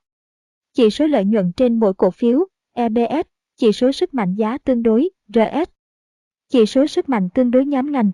chỉ 0.74 0.90
số 0.90 1.08
lợi 1.08 1.26
nhuận 1.26 1.52
trên 1.58 1.80
mỗi 1.80 1.94
cổ 1.94 2.12
phiếu, 2.12 2.48
EBS, 2.74 3.28
chỉ 3.58 3.72
số 3.72 3.92
sức 3.92 4.14
mạnh 4.14 4.36
giá 4.36 4.58
tương 4.58 4.84
đối, 4.84 5.10
RS, 5.34 5.70
chỉ 6.50 6.66
số 6.66 6.88
sức 6.88 7.10
mạnh 7.10 7.30
tương 7.34 7.52
đối 7.52 7.66
nhóm 7.66 7.92
ngành, 7.92 8.12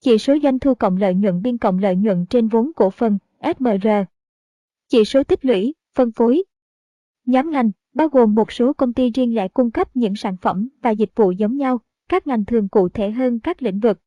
chỉ 0.00 0.18
số 0.18 0.36
doanh 0.42 0.58
thu 0.58 0.74
cộng 0.74 0.96
lợi 0.96 1.14
nhuận 1.14 1.42
biên 1.42 1.58
cộng 1.58 1.78
lợi 1.78 1.96
nhuận 1.96 2.26
trên 2.26 2.48
vốn 2.48 2.72
cổ 2.76 2.90
phần, 2.90 3.18
SMR, 3.42 3.88
chỉ 4.90 5.04
số 5.04 5.24
tích 5.24 5.44
lũy, 5.44 5.74
phân 5.94 6.12
phối. 6.12 6.42
Nhóm 7.26 7.50
ngành 7.50 7.70
bao 7.94 8.08
gồm 8.08 8.34
một 8.34 8.52
số 8.52 8.72
công 8.72 8.92
ty 8.92 9.10
riêng 9.10 9.34
lẻ 9.34 9.48
cung 9.48 9.70
cấp 9.70 9.96
những 9.96 10.16
sản 10.16 10.36
phẩm 10.42 10.68
và 10.82 10.90
dịch 10.90 11.10
vụ 11.16 11.30
giống 11.30 11.56
nhau, 11.56 11.80
các 12.08 12.26
ngành 12.26 12.44
thường 12.44 12.68
cụ 12.68 12.88
thể 12.88 13.10
hơn 13.10 13.40
các 13.40 13.62
lĩnh 13.62 13.80
vực. 13.80 13.98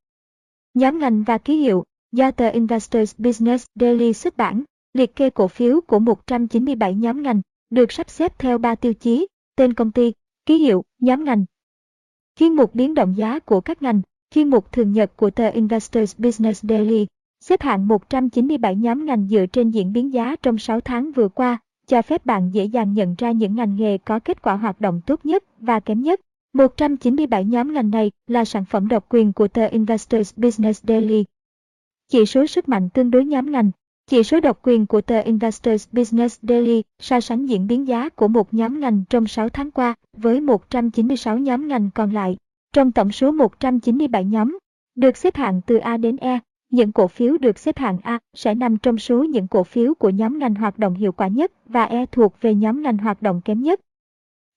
Nhóm 0.73 0.99
ngành 0.99 1.23
và 1.23 1.38
ký 1.38 1.57
hiệu 1.57 1.84
do 2.11 2.31
tờ 2.31 2.49
Investors 2.49 3.15
Business 3.18 3.65
Daily 3.76 4.14
xuất 4.14 4.38
bản, 4.38 4.64
liệt 4.93 5.15
kê 5.15 5.30
cổ 5.30 5.47
phiếu 5.47 5.81
của 5.81 5.99
197 5.99 6.95
nhóm 6.95 7.22
ngành, 7.22 7.41
được 7.69 7.91
sắp 7.91 8.10
xếp 8.10 8.39
theo 8.39 8.57
3 8.57 8.76
tiêu 8.76 8.93
chí, 8.93 9.27
tên 9.55 9.73
công 9.73 9.91
ty, 9.91 10.14
ký 10.45 10.57
hiệu, 10.57 10.84
nhóm 10.99 11.23
ngành. 11.23 11.45
Chuyên 12.35 12.53
mục 12.53 12.76
biến 12.76 12.93
động 12.93 13.18
giá 13.18 13.39
của 13.39 13.61
các 13.61 13.81
ngành, 13.81 14.01
chuyên 14.31 14.49
mục 14.49 14.72
thường 14.72 14.91
nhật 14.91 15.18
của 15.18 15.30
tờ 15.30 15.49
Investors 15.49 16.19
Business 16.19 16.65
Daily, 16.65 17.07
xếp 17.44 17.61
hạng 17.61 17.88
197 17.88 18.76
nhóm 18.76 19.06
ngành 19.06 19.28
dựa 19.28 19.45
trên 19.45 19.70
diễn 19.70 19.94
biến 19.94 20.14
giá 20.14 20.36
trong 20.41 20.57
6 20.57 20.82
tháng 20.82 21.11
vừa 21.11 21.28
qua, 21.28 21.57
cho 21.88 22.02
phép 22.02 22.26
bạn 22.26 22.49
dễ 22.53 22.65
dàng 22.65 22.94
nhận 22.94 23.15
ra 23.18 23.32
những 23.32 23.56
ngành 23.56 23.76
nghề 23.76 23.98
có 23.98 24.20
kết 24.20 24.41
quả 24.41 24.53
hoạt 24.53 24.82
động 24.82 25.02
tốt 25.06 25.26
nhất 25.26 25.44
và 25.60 25.80
kém 25.80 26.02
nhất. 26.02 26.20
197 26.53 27.45
nhóm 27.45 27.74
ngành 27.74 27.91
này 27.91 28.11
là 28.28 28.45
sản 28.45 28.65
phẩm 28.65 28.88
độc 28.88 29.06
quyền 29.10 29.34
của 29.34 29.48
tờ 29.48 29.68
Investors 29.68 30.34
Business 30.38 30.84
Daily. 30.88 31.26
Chỉ 32.10 32.26
số 32.26 32.45
sức 32.45 32.70
mạnh 32.70 32.90
tương 32.90 33.11
đối 33.11 33.26
nhóm 33.26 33.52
ngành, 33.52 33.72
chỉ 34.07 34.24
số 34.24 34.40
độc 34.40 34.60
quyền 34.64 34.86
của 34.86 35.02
tờ 35.02 35.22
Investors 35.22 35.88
Business 35.91 36.40
Daily 36.41 36.84
so 36.99 37.20
sánh 37.20 37.45
diễn 37.45 37.68
biến 37.68 37.88
giá 37.88 38.10
của 38.10 38.28
một 38.28 38.53
nhóm 38.53 38.80
ngành 38.80 39.03
trong 39.10 39.28
6 39.28 39.49
tháng 39.49 39.72
qua 39.72 39.95
với 40.18 40.41
196 40.41 41.38
nhóm 41.38 41.68
ngành 41.68 41.90
còn 41.95 42.11
lại. 42.11 42.38
Trong 42.74 42.91
tổng 42.91 43.11
số 43.11 43.32
197 43.32 44.26
nhóm, 44.26 44.57
được 44.95 45.18
xếp 45.18 45.36
hạng 45.36 45.61
từ 45.68 45.78
A 45.78 45.98
đến 45.98 46.18
E, 46.18 46.40
những 46.73 46.91
cổ 46.91 47.07
phiếu 47.07 47.37
được 47.37 47.59
xếp 47.59 47.77
hạng 47.77 47.97
A 48.03 48.19
sẽ 48.33 48.55
nằm 48.55 48.77
trong 48.77 48.97
số 48.97 49.23
những 49.23 49.47
cổ 49.47 49.63
phiếu 49.63 49.93
của 49.93 50.09
nhóm 50.09 50.39
ngành 50.39 50.55
hoạt 50.55 50.79
động 50.79 50.93
hiệu 50.93 51.11
quả 51.11 51.27
nhất 51.27 51.51
và 51.65 51.83
E 51.83 52.05
thuộc 52.05 52.41
về 52.41 52.55
nhóm 52.55 52.81
ngành 52.81 52.97
hoạt 52.97 53.21
động 53.21 53.41
kém 53.45 53.61
nhất. 53.61 53.79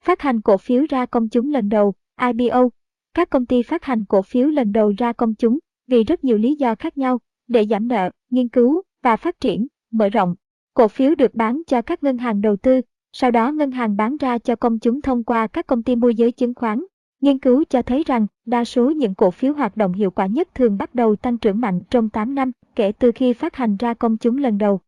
Phát 0.05 0.20
hành 0.20 0.40
cổ 0.40 0.56
phiếu 0.56 0.84
ra 0.88 1.06
công 1.06 1.28
chúng 1.28 1.52
lần 1.52 1.68
đầu, 1.68 1.94
IPO. 2.20 2.68
Các 3.14 3.30
công 3.30 3.47
ty 3.47 3.62
phát 3.62 3.84
hành 3.84 4.05
cổ 4.05 4.22
phiếu 4.22 4.48
lần 4.48 4.72
đầu 4.72 4.93
ra 4.98 5.12
công 5.12 5.34
chúng 5.34 5.59
vì 5.86 6.05
rất 6.05 6.24
nhiều 6.24 6.38
lý 6.38 6.55
do 6.55 6.74
khác 6.74 6.98
nhau 6.98 7.18
để 7.48 7.66
giảm 7.70 7.88
nợ, 7.88 8.10
nghiên 8.30 8.48
cứu 8.48 8.82
và 9.02 9.16
phát 9.16 9.40
triển, 9.40 9.66
mở 9.93 10.09
rộng. 10.09 10.34
Cổ 10.74 10.88
phiếu 10.88 11.14
được 11.14 11.34
bán 11.34 11.62
cho 11.66 11.82
các 11.82 12.02
ngân 12.02 12.18
hàng 12.18 12.40
đầu 12.40 12.56
tư, 12.56 12.80
sau 13.12 13.30
đó 13.30 13.52
ngân 13.52 13.70
hàng 13.70 13.97
bán 13.97 14.16
ra 14.16 14.38
cho 14.38 14.56
công 14.56 14.78
chúng 14.78 15.02
thông 15.02 15.24
qua 15.24 15.47
các 15.47 15.66
công 15.66 15.82
ty 15.82 15.97
môi 15.97 16.14
giới 16.14 16.32
chứng 16.32 16.55
khoán. 16.55 16.84
Nghiên 17.20 17.38
cứu 17.38 17.64
cho 17.68 17.82
thấy 17.82 18.02
rằng 18.06 18.26
đa 18.47 18.64
số 18.64 18.90
những 18.90 19.14
cổ 19.14 19.30
phiếu 19.30 19.52
hoạt 19.52 19.76
động 19.76 19.93
hiệu 19.93 20.10
quả 20.10 20.26
nhất 20.26 20.48
thường 20.55 20.78
bắt 20.78 20.94
đầu 20.94 21.16
tăng 21.16 21.38
trưởng 21.38 21.60
mạnh 21.60 21.80
trong 21.90 22.10
8 22.10 22.34
năm 22.34 22.52
kể 22.74 22.93
từ 22.93 23.12
khi 23.14 23.32
phát 23.32 23.56
hành 23.56 23.76
ra 23.76 23.94
công 23.94 24.16
chúng 24.16 24.38
lần 24.38 24.59
đầu. 24.59 24.80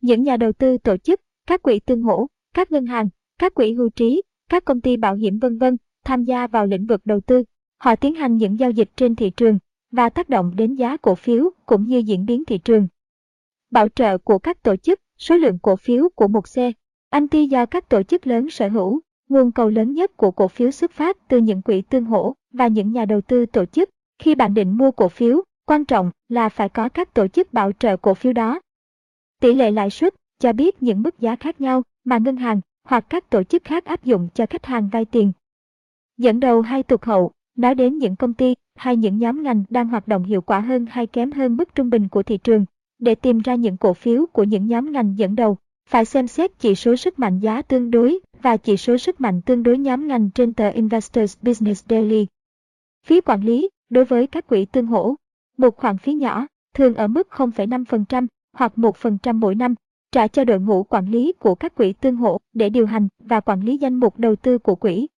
Những 0.00 0.22
nhà 0.22 0.36
đầu 0.36 0.52
tư 0.52 0.78
tổ 0.78 0.96
chức, 0.96 1.20
các 1.46 1.62
quỹ 1.62 1.78
tương 1.78 2.02
hỗ, 2.02 2.26
các 2.54 2.72
ngân 2.72 2.86
hàng, 2.86 3.08
các 3.38 3.54
quỹ 3.54 3.72
hưu 3.72 3.88
trí, 3.88 4.22
các 4.48 4.64
công 4.64 4.80
ty 4.80 4.96
bảo 4.96 5.14
hiểm 5.14 5.38
vân 5.38 5.58
vân 5.58 5.76
tham 6.04 6.24
gia 6.24 6.46
vào 6.46 6.66
lĩnh 6.66 6.86
vực 6.86 7.00
đầu 7.04 7.20
tư. 7.20 7.44
Họ 7.78 7.96
tiến 7.96 8.14
hành 8.14 8.36
những 8.36 8.58
giao 8.58 8.70
dịch 8.70 8.90
trên 8.96 9.16
thị 9.16 9.30
trường 9.30 9.58
và 9.90 10.08
tác 10.08 10.28
động 10.28 10.52
đến 10.56 10.74
giá 10.74 10.96
cổ 10.96 11.14
phiếu 11.14 11.50
cũng 11.66 11.84
như 11.84 11.98
diễn 11.98 12.26
biến 12.26 12.44
thị 12.44 12.58
trường. 12.58 12.88
Bảo 13.70 13.88
trợ 13.88 14.18
của 14.18 14.38
các 14.38 14.62
tổ 14.62 14.76
chức, 14.76 15.00
số 15.18 15.36
lượng 15.36 15.58
cổ 15.62 15.76
phiếu 15.76 16.08
của 16.14 16.28
một 16.28 16.48
xe, 16.48 16.72
anti 17.10 17.46
do 17.46 17.66
các 17.66 17.88
tổ 17.88 18.02
chức 18.02 18.26
lớn 18.26 18.50
sở 18.50 18.68
hữu, 18.68 19.00
nguồn 19.28 19.52
cầu 19.52 19.68
lớn 19.68 19.92
nhất 19.92 20.16
của 20.16 20.30
cổ 20.30 20.48
phiếu 20.48 20.70
xuất 20.70 20.92
phát 20.92 21.28
từ 21.28 21.38
những 21.38 21.62
quỹ 21.62 21.82
tương 21.82 22.04
hỗ 22.04 22.34
và 22.52 22.66
những 22.66 22.92
nhà 22.92 23.04
đầu 23.04 23.20
tư 23.20 23.46
tổ 23.46 23.64
chức. 23.64 23.90
Khi 24.18 24.34
bạn 24.34 24.54
định 24.54 24.76
mua 24.76 24.90
cổ 24.90 25.08
phiếu, 25.08 25.42
quan 25.66 25.84
trọng 25.84 26.10
là 26.28 26.48
phải 26.48 26.68
có 26.68 26.88
các 26.88 27.14
tổ 27.14 27.28
chức 27.28 27.52
bảo 27.52 27.72
trợ 27.72 27.96
cổ 27.96 28.14
phiếu 28.14 28.32
đó. 28.32 28.60
Tỷ 29.40 29.54
lệ 29.54 29.70
lãi 29.70 29.90
suất 29.90 30.14
cho 30.38 30.52
biết 30.52 30.82
những 30.82 31.02
mức 31.02 31.20
giá 31.20 31.36
khác 31.36 31.60
nhau 31.60 31.82
mà 32.04 32.18
ngân 32.18 32.36
hàng 32.36 32.60
hoặc 32.84 33.06
các 33.10 33.30
tổ 33.30 33.42
chức 33.42 33.64
khác 33.64 33.84
áp 33.84 34.04
dụng 34.04 34.28
cho 34.34 34.46
khách 34.46 34.66
hàng 34.66 34.88
vay 34.92 35.04
tiền. 35.04 35.32
Dẫn 36.16 36.40
đầu 36.40 36.60
hay 36.60 36.82
tụt 36.82 37.04
hậu, 37.04 37.30
nói 37.56 37.74
đến 37.74 37.98
những 37.98 38.16
công 38.16 38.34
ty 38.34 38.54
hay 38.74 38.96
những 38.96 39.18
nhóm 39.18 39.42
ngành 39.42 39.64
đang 39.68 39.88
hoạt 39.88 40.08
động 40.08 40.24
hiệu 40.24 40.40
quả 40.40 40.60
hơn 40.60 40.86
hay 40.90 41.06
kém 41.06 41.32
hơn 41.32 41.56
mức 41.56 41.74
trung 41.74 41.90
bình 41.90 42.08
của 42.08 42.22
thị 42.22 42.38
trường. 42.38 42.64
Để 42.98 43.14
tìm 43.14 43.38
ra 43.38 43.54
những 43.54 43.76
cổ 43.76 43.94
phiếu 43.94 44.26
của 44.26 44.44
những 44.44 44.66
nhóm 44.66 44.92
ngành 44.92 45.18
dẫn 45.18 45.36
đầu, 45.36 45.58
phải 45.88 46.04
xem 46.04 46.26
xét 46.26 46.58
chỉ 46.58 46.74
số 46.74 46.96
sức 46.96 47.18
mạnh 47.18 47.38
giá 47.38 47.62
tương 47.62 47.90
đối 47.90 48.18
và 48.42 48.56
chỉ 48.56 48.76
số 48.76 48.98
sức 48.98 49.20
mạnh 49.20 49.42
tương 49.42 49.62
đối 49.62 49.78
nhóm 49.78 50.08
ngành 50.08 50.30
trên 50.30 50.54
tờ 50.54 50.70
Investors 50.70 51.38
Business 51.42 51.84
Daily. 51.88 52.26
Phí 53.06 53.20
quản 53.20 53.42
lý 53.42 53.68
đối 53.90 54.04
với 54.04 54.26
các 54.26 54.46
quỹ 54.46 54.64
tương 54.64 54.86
hỗ, 54.86 55.14
một 55.56 55.76
khoản 55.76 55.98
phí 55.98 56.14
nhỏ, 56.14 56.46
thường 56.74 56.94
ở 56.94 57.08
mức 57.08 57.28
0,5% 57.30 58.26
hoặc 58.52 58.72
1% 58.76 59.34
mỗi 59.34 59.54
năm, 59.54 59.74
trả 60.12 60.28
cho 60.28 60.44
đội 60.44 60.60
ngũ 60.60 60.82
quản 60.82 61.10
lý 61.10 61.32
của 61.32 61.54
các 61.54 61.74
quỹ 61.74 61.92
tương 61.92 62.16
hỗ 62.16 62.40
để 62.52 62.70
điều 62.70 62.86
hành 62.86 63.08
và 63.18 63.40
quản 63.40 63.60
lý 63.60 63.78
danh 63.78 63.94
mục 63.94 64.18
đầu 64.18 64.36
tư 64.36 64.58
của 64.58 64.74
quỹ. 64.74 65.08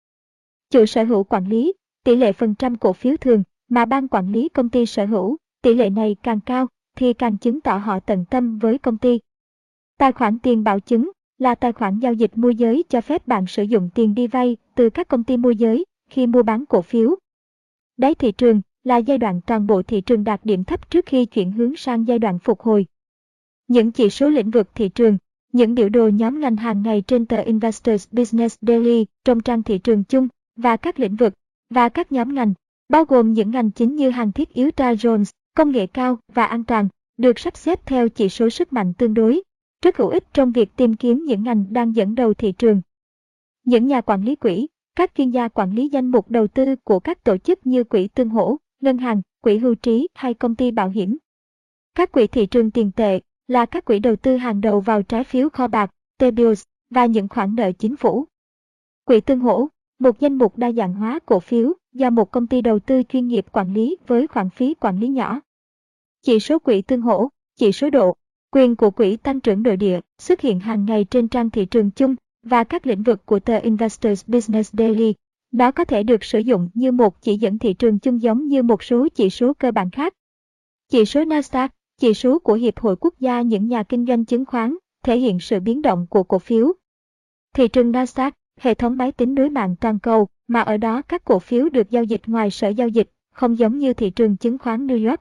Chủ 0.71 0.87
sở 0.87 1.05
hữu 1.05 1.25
quản 1.25 1.49
lý, 1.49 1.73
tỷ 2.05 2.17
lệ 2.17 2.33
phần 2.33 2.55
trăm 2.55 2.77
cổ 2.77 2.93
phiếu 2.93 3.17
thường 3.17 3.43
mà 3.69 3.85
ban 3.85 4.09
quản 4.09 4.33
lý 4.33 4.49
công 4.49 4.69
ty 4.69 4.87
sở 4.87 5.07
hữu, 5.07 5.37
tỷ 5.63 5.75
lệ 5.75 5.91
này 5.91 6.17
càng 6.23 6.41
cao 6.41 6.67
thì 6.97 7.13
càng 7.13 7.39
chứng 7.39 7.61
tỏ 7.61 7.77
họ 7.77 8.01
tận 8.01 8.25
tâm 8.31 8.59
với 8.59 8.79
công 8.79 8.99
ty. 8.99 9.21
Tài 9.99 10.13
khoản 10.13 10.39
tiền 10.39 10.65
bảo 10.65 10.81
chứng 10.81 11.11
là 11.41 11.55
tài 11.55 11.73
khoản 11.73 11.99
giao 11.99 12.13
dịch 12.13 12.39
môi 12.39 12.55
giới 12.55 12.85
cho 12.89 13.01
phép 13.01 13.27
bạn 13.27 13.47
sử 13.47 13.63
dụng 13.63 13.91
tiền 13.95 14.15
đi 14.15 14.27
vay 14.27 14.57
từ 14.75 14.91
các 14.91 15.09
công 15.09 15.25
ty 15.25 15.37
môi 15.37 15.57
giới 15.57 15.85
khi 16.11 16.27
mua 16.27 16.43
bán 16.43 16.67
cổ 16.67 16.83
phiếu. 16.83 17.17
Đáy 17.97 18.15
thị 18.15 18.33
trường 18.33 18.61
là 18.85 18.97
giai 18.97 19.19
đoạn 19.19 19.41
toàn 19.47 19.67
bộ 19.67 19.83
thị 19.83 20.01
trường 20.01 20.25
đạt 20.25 20.41
điểm 20.45 20.65
thấp 20.65 20.91
trước 20.91 21.07
khi 21.07 21.27
chuyển 21.27 21.53
hướng 21.53 21.77
sang 21.77 22.07
giai 22.07 22.19
đoạn 22.19 22.39
phục 22.39 22.61
hồi. 22.61 22.87
Những 23.69 23.93
chỉ 23.93 24.11
số 24.11 24.29
lĩnh 24.29 24.51
vực 24.51 24.69
thị 24.75 24.89
trường, 24.89 25.19
những 25.53 25.75
biểu 25.75 25.89
đồ 25.89 26.09
nhóm 26.09 26.41
ngành 26.41 26.57
hàng 26.57 26.83
ngày 26.83 27.03
trên 27.03 27.27
tờ 27.27 27.43
Investors 27.43 28.09
Business 28.13 28.57
Daily 28.61 29.07
trong 29.25 29.41
trang 29.41 29.63
thị 29.63 29.79
trường 29.79 30.05
chung 30.05 30.29
và 30.57 30.77
các 30.77 31.01
lĩnh 31.01 31.17
vực 31.17 31.35
và 31.71 31.89
các 31.89 32.13
nhóm 32.13 32.35
ngành, 32.35 32.55
bao 32.89 33.05
gồm 33.05 33.33
những 33.33 33.51
ngành 33.51 33.71
chính 33.71 33.97
như 33.97 34.11
hàng 34.11 34.33
thiết 34.33 34.53
yếu 34.53 34.71
Dow 34.77 34.95
Jones, 34.95 35.33
công 35.55 35.71
nghệ 35.71 35.87
cao 35.87 36.19
và 36.35 36.45
an 36.45 36.65
toàn, 36.65 36.89
được 37.17 37.39
sắp 37.39 37.57
xếp 37.57 37.87
theo 37.87 38.09
chỉ 38.09 38.29
số 38.29 38.51
sức 38.51 38.73
mạnh 38.73 38.95
tương 38.95 39.15
đối, 39.15 39.43
rất 39.83 39.97
hữu 39.97 40.09
ích 40.09 40.25
trong 40.35 40.53
việc 40.53 40.77
tìm 40.77 40.97
kiếm 40.97 41.25
những 41.25 41.43
ngành 41.43 41.65
đang 41.71 41.97
dẫn 41.97 42.15
đầu 42.15 42.35
thị 42.35 42.53
trường. 42.53 42.83
Những 43.65 43.87
nhà 43.87 44.01
quản 44.01 44.25
lý 44.25 44.37
quỹ, 44.37 44.69
các 44.97 45.15
chuyên 45.15 45.31
gia 45.31 45.49
quản 45.49 45.75
lý 45.75 45.89
danh 45.89 46.07
mục 46.07 46.31
đầu 46.31 46.47
tư 46.47 46.77
của 46.85 47.01
các 47.01 47.25
tổ 47.25 47.37
chức 47.37 47.67
như 47.67 47.85
quỹ 47.85 48.09
tương 48.09 48.29
hỗ, 48.29 48.57
ngân 48.81 48.99
hàng, 48.99 49.23
quỹ 49.41 49.59
hưu 49.59 49.75
trí 49.75 50.09
hay 50.15 50.35
công 50.35 50.57
ty 50.57 50.71
bảo 50.71 50.89
hiểm. 50.89 51.19
Các 51.95 52.13
quỹ 52.13 52.27
thị 52.27 52.47
trường 52.47 52.71
tiền 52.71 52.93
tệ 52.97 53.21
là 53.49 53.67
các 53.67 53.85
quỹ 53.85 53.99
đầu 53.99 54.17
tư 54.17 54.37
hàng 54.37 54.61
đầu 54.61 54.81
vào 54.81 55.03
trái 55.03 55.25
phiếu 55.25 55.49
kho 55.49 55.69
bạc, 55.69 55.95
T-bills 56.19 56.65
và 56.91 57.07
những 57.07 57.29
khoản 57.29 57.55
nợ 57.55 57.73
chính 57.73 57.97
phủ. 57.97 58.27
Quỹ 59.05 59.21
tương 59.21 59.41
hỗ, 59.41 59.69
một 59.99 60.21
danh 60.21 60.35
mục 60.35 60.59
đa 60.59 60.73
dạng 60.73 60.95
hóa 60.95 61.19
cổ 61.27 61.41
phiếu 61.41 61.73
do 61.93 62.11
một 62.11 62.31
công 62.31 62.47
ty 62.47 62.61
đầu 62.61 62.79
tư 62.79 63.03
chuyên 63.09 63.27
nghiệp 63.27 63.47
quản 63.53 63.75
lý 63.75 63.97
với 64.07 64.27
khoản 64.27 64.51
phí 64.51 64.75
quản 64.75 65.01
lý 65.01 65.09
nhỏ. 65.09 65.41
Chỉ 66.23 66.41
số 66.41 66.59
quỹ 66.59 66.83
tương 66.83 67.03
hỗ, 67.03 67.29
chỉ 67.57 67.73
số 67.73 67.91
độ, 67.91 68.17
quyền 68.51 68.77
của 68.77 68.91
quỹ 68.91 69.17
tăng 69.17 69.41
trưởng 69.41 69.63
nội 69.63 69.77
địa 69.77 70.01
xuất 70.19 70.41
hiện 70.41 70.61
hàng 70.61 70.85
ngày 70.85 71.05
trên 71.05 71.29
trang 71.29 71.51
thị 71.51 71.65
trường 71.65 71.91
chung 71.91 72.15
và 72.43 72.65
các 72.65 72.87
lĩnh 72.87 73.03
vực 73.03 73.27
của 73.27 73.39
tờ 73.41 73.59
Investors 73.59 74.29
Business 74.29 74.75
Daily. 74.79 75.15
Nó 75.53 75.71
có 75.71 75.85
thể 75.85 76.03
được 76.03 76.25
sử 76.25 76.39
dụng 76.39 76.69
như 76.75 76.93
một 76.93 77.23
chỉ 77.23 77.37
dẫn 77.37 77.59
thị 77.59 77.75
trường 77.75 77.99
chung 77.99 78.23
giống 78.23 78.49
như 78.49 78.63
một 78.63 78.83
số 78.83 79.09
chỉ 79.15 79.31
số 79.31 79.55
cơ 79.55 79.71
bản 79.71 79.91
khác. 79.91 80.15
Chỉ 80.89 81.05
số 81.05 81.25
Nasdaq, 81.25 81.69
chỉ 82.01 82.15
số 82.15 82.39
của 82.39 82.55
Hiệp 82.55 82.79
hội 82.79 82.97
Quốc 82.97 83.15
gia 83.21 83.43
những 83.43 83.69
nhà 83.69 83.83
kinh 83.83 84.07
doanh 84.07 84.25
chứng 84.25 84.45
khoán, 84.45 84.77
thể 85.05 85.19
hiện 85.19 85.41
sự 85.41 85.61
biến 85.61 85.83
động 85.83 86.07
của 86.11 86.23
cổ 86.23 86.39
phiếu. 86.39 86.73
Thị 87.55 87.69
trường 87.69 87.93
Nasdaq, 87.93 88.31
hệ 88.61 88.75
thống 88.75 88.97
máy 88.97 89.13
tính 89.13 89.35
đối 89.35 89.51
mạng 89.51 89.77
toàn 89.81 89.99
cầu, 89.99 90.29
mà 90.49 90.61
ở 90.61 90.77
đó 90.77 91.03
các 91.03 91.25
cổ 91.25 91.39
phiếu 91.39 91.69
được 91.69 91.91
giao 91.91 92.05
dịch 92.05 92.21
ngoài 92.27 92.51
sở 92.51 92.69
giao 92.69 92.89
dịch, 92.89 93.11
không 93.33 93.59
giống 93.59 93.79
như 93.79 93.93
thị 93.93 94.11
trường 94.11 94.37
chứng 94.37 94.59
khoán 94.59 94.87
New 94.87 95.09
York. 95.09 95.21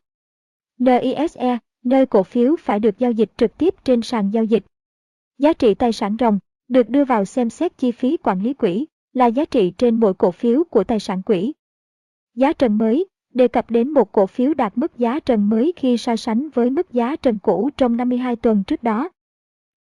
NISE, 0.78 1.58
nơi 1.84 2.06
cổ 2.06 2.24
phiếu 2.24 2.56
phải 2.60 2.80
được 2.80 3.00
giao 3.00 3.12
dịch 3.12 3.32
trực 3.38 3.58
tiếp 3.58 3.76
trên 3.84 4.02
sàn 4.02 4.32
giao 4.34 4.44
dịch. 4.44 4.64
Giá 5.38 5.54
trị 5.54 5.74
tài 5.74 5.94
sản 5.94 6.16
ròng 6.20 6.40
được 6.68 6.90
đưa 6.90 7.06
vào 7.06 7.26
xem 7.26 7.50
xét 7.50 7.78
chi 7.78 7.92
phí 7.92 8.18
quản 8.18 8.42
lý 8.42 8.54
quỹ 8.54 8.86
là 9.14 9.26
giá 9.26 9.46
trị 9.46 9.74
trên 9.78 10.00
mỗi 10.00 10.14
cổ 10.14 10.32
phiếu 10.32 10.64
của 10.64 10.84
tài 10.84 11.00
sản 11.00 11.22
quỹ. 11.22 11.54
Giá 12.36 12.54
trần 12.54 12.78
mới 12.78 13.06
đề 13.34 13.48
cập 13.48 13.72
đến 13.72 13.90
một 13.90 14.12
cổ 14.12 14.28
phiếu 14.28 14.54
đạt 14.54 14.78
mức 14.78 14.98
giá 14.98 15.20
trần 15.20 15.50
mới 15.50 15.74
khi 15.76 15.98
so 15.98 16.16
sánh 16.16 16.50
với 16.50 16.70
mức 16.70 16.94
giá 16.94 17.16
trần 17.16 17.40
cũ 17.40 17.70
trong 17.78 17.98
52 17.98 18.36
tuần 18.36 18.64
trước 18.64 18.84
đó. 18.84 19.10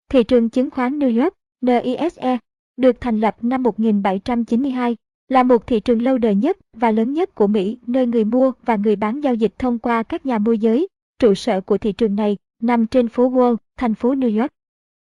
Thị 0.09 0.23
trường 0.23 0.49
chứng 0.49 0.69
khoán 0.69 0.99
New 0.99 1.21
York, 1.23 1.33
NISE, 1.61 2.37
được 2.77 3.01
thành 3.01 3.19
lập 3.19 3.37
năm 3.41 3.63
1792, 3.63 4.95
là 5.27 5.43
một 5.43 5.67
thị 5.67 5.79
trường 5.79 6.01
lâu 6.01 6.17
đời 6.17 6.35
nhất 6.35 6.57
và 6.73 6.91
lớn 6.91 7.13
nhất 7.13 7.35
của 7.35 7.47
Mỹ 7.47 7.77
nơi 7.87 8.07
người 8.07 8.25
mua 8.25 8.51
và 8.65 8.75
người 8.75 8.95
bán 8.95 9.21
giao 9.21 9.33
dịch 9.33 9.53
thông 9.59 9.79
qua 9.79 10.03
các 10.03 10.25
nhà 10.25 10.37
môi 10.37 10.59
giới. 10.59 10.87
Trụ 11.19 11.33
sở 11.33 11.61
của 11.61 11.77
thị 11.77 11.91
trường 11.91 12.15
này 12.15 12.37
nằm 12.61 12.87
trên 12.87 13.07
phố 13.07 13.29
Wall, 13.31 13.55
thành 13.77 13.95
phố 13.95 14.13
New 14.13 14.39
York. 14.41 14.51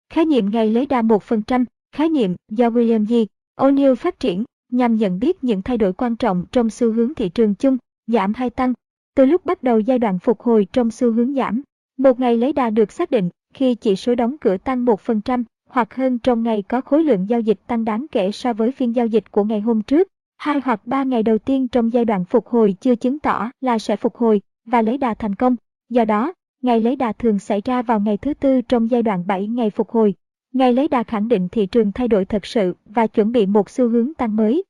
Khái 0.09 0.25
niệm 0.25 0.49
ngày 0.49 0.69
lấy 0.69 0.85
đa 0.85 1.01
1%, 1.01 1.65
khái 1.91 2.09
niệm 2.09 2.35
do 2.49 2.69
William 2.69 3.05
G. 3.05 3.13
O'Neill 3.61 3.95
phát 3.95 4.19
triển 4.19 4.43
nhằm 4.71 4.95
nhận 4.95 5.19
biết 5.19 5.43
những 5.43 5.61
thay 5.61 5.77
đổi 5.77 5.93
quan 5.93 6.15
trọng 6.15 6.45
trong 6.51 6.69
xu 6.69 6.91
hướng 6.91 7.13
thị 7.13 7.29
trường 7.29 7.55
chung, 7.55 7.77
giảm 8.07 8.33
hay 8.33 8.49
tăng. 8.49 8.73
Từ 9.15 9.25
lúc 9.25 9.45
bắt 9.45 9.63
đầu 9.63 9.79
giai 9.79 9.99
đoạn 9.99 10.19
phục 10.19 10.41
hồi 10.41 10.67
trong 10.73 10.91
xu 10.91 11.11
hướng 11.11 11.33
giảm, 11.33 11.61
một 11.97 12.19
ngày 12.19 12.37
lấy 12.37 12.53
đà 12.53 12.69
được 12.69 12.91
xác 12.91 13.11
định 13.11 13.29
khi 13.53 13.75
chỉ 13.75 13.95
số 13.95 14.15
đóng 14.15 14.37
cửa 14.37 14.57
tăng 14.57 14.85
1% 14.85 15.43
hoặc 15.69 15.95
hơn 15.95 16.19
trong 16.19 16.43
ngày 16.43 16.61
có 16.61 16.81
khối 16.81 17.03
lượng 17.03 17.29
giao 17.29 17.39
dịch 17.39 17.59
tăng 17.67 17.85
đáng 17.85 18.05
kể 18.11 18.31
so 18.31 18.53
với 18.53 18.71
phiên 18.71 18.95
giao 18.95 19.07
dịch 19.07 19.31
của 19.31 19.43
ngày 19.43 19.59
hôm 19.59 19.81
trước. 19.81 20.07
Hai 20.37 20.61
hoặc 20.65 20.87
ba 20.87 21.03
ngày 21.03 21.23
đầu 21.23 21.37
tiên 21.37 21.67
trong 21.67 21.93
giai 21.93 22.05
đoạn 22.05 22.25
phục 22.25 22.47
hồi 22.47 22.75
chưa 22.81 22.95
chứng 22.95 23.19
tỏ 23.19 23.51
là 23.61 23.79
sẽ 23.79 23.95
phục 23.95 24.15
hồi 24.15 24.41
và 24.65 24.81
lấy 24.81 24.97
đà 24.97 25.13
thành 25.13 25.35
công. 25.35 25.55
Do 25.93 26.05
đó, 26.05 26.33
ngày 26.61 26.81
lấy 26.81 26.95
đà 26.95 27.13
thường 27.13 27.39
xảy 27.39 27.61
ra 27.65 27.81
vào 27.81 27.99
ngày 27.99 28.17
thứ 28.17 28.33
tư 28.33 28.61
trong 28.61 28.91
giai 28.91 29.03
đoạn 29.03 29.27
7 29.27 29.47
ngày 29.47 29.69
phục 29.69 29.89
hồi. 29.89 30.13
Ngày 30.53 30.73
lấy 30.73 30.87
đà 30.87 31.03
khẳng 31.03 31.27
định 31.27 31.49
thị 31.49 31.65
trường 31.65 31.91
thay 31.91 32.07
đổi 32.07 32.25
thật 32.25 32.45
sự 32.45 32.73
và 32.85 33.07
chuẩn 33.07 33.31
bị 33.31 33.45
một 33.45 33.69
xu 33.69 33.89
hướng 33.89 34.13
tăng 34.13 34.35
mới. 34.35 34.63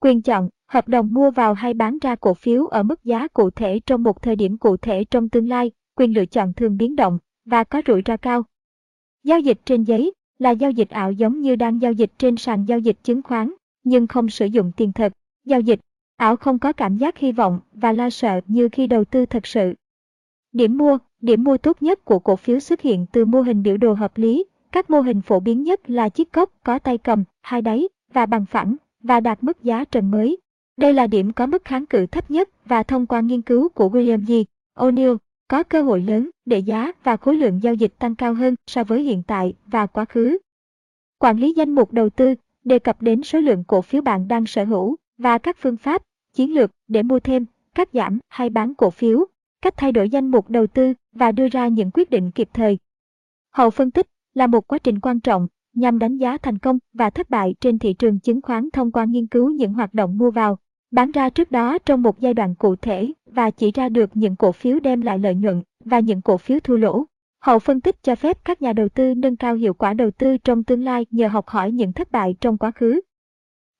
Quyền 0.00 0.22
chọn, 0.22 0.48
hợp 0.66 0.88
đồng 0.88 1.14
mua 1.14 1.30
vào 1.30 1.54
hay 1.54 1.74
bán 1.74 1.98
ra 1.98 2.16
cổ 2.16 2.34
phiếu 2.34 2.66
ở 2.66 2.82
mức 2.82 3.04
giá 3.04 3.28
cụ 3.28 3.50
thể 3.50 3.80
trong 3.86 4.02
một 4.02 4.22
thời 4.22 4.36
điểm 4.36 4.58
cụ 4.58 4.76
thể 4.76 5.04
trong 5.04 5.28
tương 5.28 5.48
lai, 5.48 5.70
quyền 5.96 6.14
lựa 6.14 6.26
chọn 6.26 6.52
thường 6.54 6.76
biến 6.76 6.96
động 6.96 7.18
và 7.44 7.64
có 7.64 7.82
rủi 7.86 8.02
ro 8.06 8.16
cao. 8.16 8.42
Giao 9.24 9.40
dịch 9.40 9.58
trên 9.64 9.82
giấy 9.84 10.12
là 10.38 10.50
giao 10.50 10.70
dịch 10.70 10.90
ảo 10.90 11.12
giống 11.12 11.40
như 11.40 11.56
đang 11.56 11.82
giao 11.82 11.92
dịch 11.92 12.10
trên 12.18 12.36
sàn 12.36 12.64
giao 12.64 12.78
dịch 12.78 12.96
chứng 13.02 13.22
khoán, 13.22 13.54
nhưng 13.84 14.06
không 14.06 14.28
sử 14.28 14.46
dụng 14.46 14.72
tiền 14.76 14.92
thật. 14.92 15.12
Giao 15.44 15.60
dịch 15.60 15.80
ảo 16.16 16.36
không 16.36 16.58
có 16.58 16.72
cảm 16.72 16.96
giác 16.96 17.18
hy 17.18 17.32
vọng 17.32 17.60
và 17.72 17.92
lo 17.92 18.10
sợ 18.10 18.40
như 18.46 18.68
khi 18.72 18.86
đầu 18.86 19.04
tư 19.04 19.26
thật 19.26 19.46
sự. 19.46 19.74
Điểm 20.52 20.78
mua, 20.78 20.98
điểm 21.20 21.44
mua 21.44 21.56
tốt 21.56 21.82
nhất 21.82 22.04
của 22.04 22.18
cổ 22.18 22.36
phiếu 22.36 22.60
xuất 22.60 22.80
hiện 22.80 23.06
từ 23.12 23.24
mô 23.24 23.40
hình 23.40 23.62
biểu 23.62 23.76
đồ 23.76 23.92
hợp 23.92 24.18
lý. 24.18 24.44
Các 24.72 24.90
mô 24.90 25.00
hình 25.00 25.22
phổ 25.22 25.40
biến 25.40 25.62
nhất 25.62 25.90
là 25.90 26.08
chiếc 26.08 26.32
cốc 26.32 26.50
có 26.64 26.78
tay 26.78 26.98
cầm, 26.98 27.24
hai 27.40 27.62
đáy 27.62 27.88
và 28.12 28.26
bằng 28.26 28.46
phẳng 28.46 28.76
và 29.02 29.20
đạt 29.20 29.42
mức 29.42 29.62
giá 29.62 29.84
trần 29.84 30.10
mới. 30.10 30.38
Đây 30.76 30.92
là 30.92 31.06
điểm 31.06 31.32
có 31.32 31.46
mức 31.46 31.64
kháng 31.64 31.86
cự 31.86 32.06
thấp 32.06 32.30
nhất 32.30 32.48
và 32.64 32.82
thông 32.82 33.06
qua 33.06 33.20
nghiên 33.20 33.42
cứu 33.42 33.68
của 33.68 33.88
William 33.88 34.26
G. 34.26 34.32
O'Neill, 34.78 35.16
có 35.48 35.62
cơ 35.62 35.82
hội 35.82 36.00
lớn 36.00 36.30
để 36.46 36.58
giá 36.58 36.92
và 37.04 37.16
khối 37.16 37.36
lượng 37.36 37.62
giao 37.62 37.74
dịch 37.74 37.98
tăng 37.98 38.14
cao 38.14 38.34
hơn 38.34 38.54
so 38.66 38.84
với 38.84 39.02
hiện 39.02 39.22
tại 39.26 39.54
và 39.66 39.86
quá 39.86 40.04
khứ. 40.04 40.38
Quản 41.18 41.38
lý 41.38 41.52
danh 41.56 41.74
mục 41.74 41.92
đầu 41.92 42.10
tư 42.10 42.34
đề 42.64 42.78
cập 42.78 43.02
đến 43.02 43.22
số 43.22 43.40
lượng 43.40 43.64
cổ 43.64 43.82
phiếu 43.82 44.02
bạn 44.02 44.28
đang 44.28 44.46
sở 44.46 44.64
hữu 44.64 44.96
và 45.18 45.38
các 45.38 45.56
phương 45.60 45.76
pháp, 45.76 46.02
chiến 46.34 46.54
lược 46.54 46.70
để 46.88 47.02
mua 47.02 47.20
thêm, 47.20 47.46
cắt 47.74 47.88
giảm 47.92 48.18
hay 48.28 48.50
bán 48.50 48.74
cổ 48.74 48.90
phiếu, 48.90 49.24
cách 49.62 49.74
thay 49.76 49.92
đổi 49.92 50.10
danh 50.10 50.28
mục 50.28 50.50
đầu 50.50 50.66
tư 50.66 50.92
và 51.12 51.32
đưa 51.32 51.48
ra 51.48 51.68
những 51.68 51.90
quyết 51.90 52.10
định 52.10 52.30
kịp 52.30 52.48
thời. 52.54 52.78
Hậu 53.50 53.70
phân 53.70 53.90
tích 53.90 54.06
là 54.34 54.46
một 54.46 54.68
quá 54.68 54.78
trình 54.78 55.00
quan 55.00 55.20
trọng 55.20 55.48
nhằm 55.74 55.98
đánh 55.98 56.16
giá 56.16 56.38
thành 56.38 56.58
công 56.58 56.78
và 56.92 57.10
thất 57.10 57.30
bại 57.30 57.54
trên 57.60 57.78
thị 57.78 57.92
trường 57.92 58.20
chứng 58.20 58.42
khoán 58.42 58.68
thông 58.72 58.92
qua 58.92 59.04
nghiên 59.04 59.26
cứu 59.26 59.50
những 59.50 59.72
hoạt 59.72 59.94
động 59.94 60.18
mua 60.18 60.30
vào, 60.30 60.58
bán 60.90 61.10
ra 61.10 61.30
trước 61.30 61.50
đó 61.50 61.78
trong 61.78 62.02
một 62.02 62.20
giai 62.20 62.34
đoạn 62.34 62.54
cụ 62.54 62.76
thể 62.76 63.12
và 63.26 63.50
chỉ 63.50 63.72
ra 63.72 63.88
được 63.88 64.10
những 64.14 64.36
cổ 64.36 64.52
phiếu 64.52 64.80
đem 64.80 65.00
lại 65.00 65.18
lợi 65.18 65.34
nhuận 65.34 65.62
và 65.84 66.00
những 66.00 66.22
cổ 66.22 66.38
phiếu 66.38 66.60
thua 66.60 66.76
lỗ. 66.76 67.04
Hậu 67.42 67.58
phân 67.58 67.80
tích 67.80 68.02
cho 68.02 68.14
phép 68.14 68.44
các 68.44 68.62
nhà 68.62 68.72
đầu 68.72 68.88
tư 68.88 69.14
nâng 69.14 69.36
cao 69.36 69.54
hiệu 69.54 69.74
quả 69.74 69.94
đầu 69.94 70.10
tư 70.10 70.36
trong 70.36 70.64
tương 70.64 70.84
lai 70.84 71.06
nhờ 71.10 71.28
học 71.28 71.48
hỏi 71.48 71.72
những 71.72 71.92
thất 71.92 72.10
bại 72.12 72.34
trong 72.40 72.58
quá 72.58 72.70
khứ. 72.70 73.00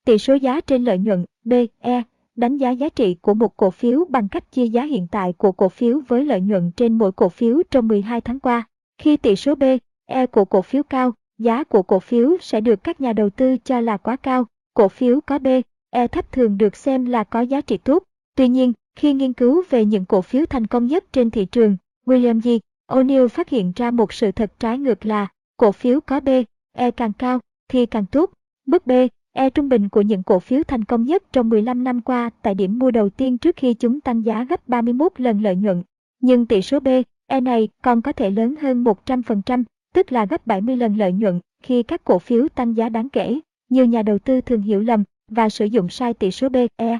Tỷ 0.05 0.17
số 0.17 0.35
giá 0.35 0.61
trên 0.61 0.83
lợi 0.83 0.97
nhuận 0.97 1.25
BE 1.43 2.03
đánh 2.35 2.57
giá 2.57 2.69
giá 2.69 2.89
trị 2.89 3.15
của 3.21 3.33
một 3.33 3.57
cổ 3.57 3.71
phiếu 3.71 4.05
bằng 4.09 4.27
cách 4.27 4.51
chia 4.51 4.65
giá 4.65 4.83
hiện 4.83 5.07
tại 5.11 5.33
của 5.33 5.51
cổ 5.51 5.69
phiếu 5.69 6.01
với 6.07 6.25
lợi 6.25 6.41
nhuận 6.41 6.71
trên 6.71 6.97
mỗi 6.97 7.11
cổ 7.11 7.29
phiếu 7.29 7.61
trong 7.71 7.87
12 7.87 8.21
tháng 8.21 8.39
qua. 8.39 8.67
Khi 8.97 9.17
tỷ 9.17 9.35
số 9.35 9.55
B, 9.55 9.63
E 10.05 10.25
của 10.25 10.45
cổ 10.45 10.61
phiếu 10.61 10.83
cao, 10.83 11.13
giá 11.37 11.63
của 11.63 11.83
cổ 11.83 11.99
phiếu 11.99 12.37
sẽ 12.41 12.61
được 12.61 12.83
các 12.83 13.01
nhà 13.01 13.13
đầu 13.13 13.29
tư 13.29 13.57
cho 13.57 13.79
là 13.79 13.97
quá 13.97 14.15
cao. 14.15 14.45
Cổ 14.73 14.87
phiếu 14.87 15.21
có 15.21 15.39
B, 15.39 15.47
E 15.89 16.07
thấp 16.07 16.31
thường 16.31 16.57
được 16.57 16.75
xem 16.75 17.05
là 17.05 17.23
có 17.23 17.41
giá 17.41 17.61
trị 17.61 17.77
tốt. 17.77 18.03
Tuy 18.35 18.47
nhiên, 18.47 18.73
khi 18.95 19.13
nghiên 19.13 19.33
cứu 19.33 19.63
về 19.69 19.85
những 19.85 20.05
cổ 20.05 20.21
phiếu 20.21 20.45
thành 20.45 20.67
công 20.67 20.85
nhất 20.85 21.13
trên 21.13 21.29
thị 21.29 21.45
trường, 21.45 21.77
William 22.05 22.39
G. 22.41 22.49
O'Neill 22.91 23.27
phát 23.27 23.49
hiện 23.49 23.71
ra 23.75 23.91
một 23.91 24.13
sự 24.13 24.31
thật 24.31 24.51
trái 24.59 24.77
ngược 24.77 25.05
là 25.05 25.27
cổ 25.57 25.71
phiếu 25.71 26.01
có 26.01 26.19
B, 26.19 26.29
E 26.73 26.91
càng 26.91 27.13
cao 27.13 27.39
thì 27.67 27.85
càng 27.85 28.05
tốt. 28.05 28.31
Mức 28.65 28.87
B, 28.87 28.91
E 29.33 29.49
trung 29.49 29.69
bình 29.69 29.89
của 29.89 30.01
những 30.01 30.23
cổ 30.23 30.39
phiếu 30.39 30.63
thành 30.63 30.83
công 30.83 31.03
nhất 31.03 31.23
trong 31.33 31.49
15 31.49 31.83
năm 31.83 32.01
qua 32.01 32.29
tại 32.41 32.55
điểm 32.55 32.79
mua 32.79 32.91
đầu 32.91 33.09
tiên 33.09 33.37
trước 33.37 33.55
khi 33.55 33.73
chúng 33.73 34.01
tăng 34.01 34.25
giá 34.25 34.43
gấp 34.43 34.67
31 34.67 35.11
lần 35.17 35.41
lợi 35.41 35.55
nhuận. 35.55 35.83
Nhưng 36.19 36.45
tỷ 36.45 36.61
số 36.61 36.79
B, 36.79 36.87
E 37.27 37.41
này 37.41 37.69
còn 37.83 38.01
có 38.01 38.11
thể 38.11 38.29
lớn 38.31 38.55
hơn 38.61 38.83
100%, 38.83 39.63
tức 39.93 40.11
là 40.11 40.25
gấp 40.25 40.47
70 40.47 40.77
lần 40.77 40.97
lợi 40.97 41.11
nhuận 41.11 41.39
khi 41.63 41.83
các 41.83 42.03
cổ 42.03 42.19
phiếu 42.19 42.47
tăng 42.55 42.77
giá 42.77 42.89
đáng 42.89 43.09
kể. 43.09 43.39
Nhiều 43.69 43.85
nhà 43.85 44.03
đầu 44.03 44.19
tư 44.19 44.41
thường 44.41 44.61
hiểu 44.61 44.79
lầm 44.79 45.03
và 45.27 45.49
sử 45.49 45.65
dụng 45.65 45.89
sai 45.89 46.13
tỷ 46.13 46.31
số 46.31 46.49
B, 46.49 46.55
E. 46.75 46.99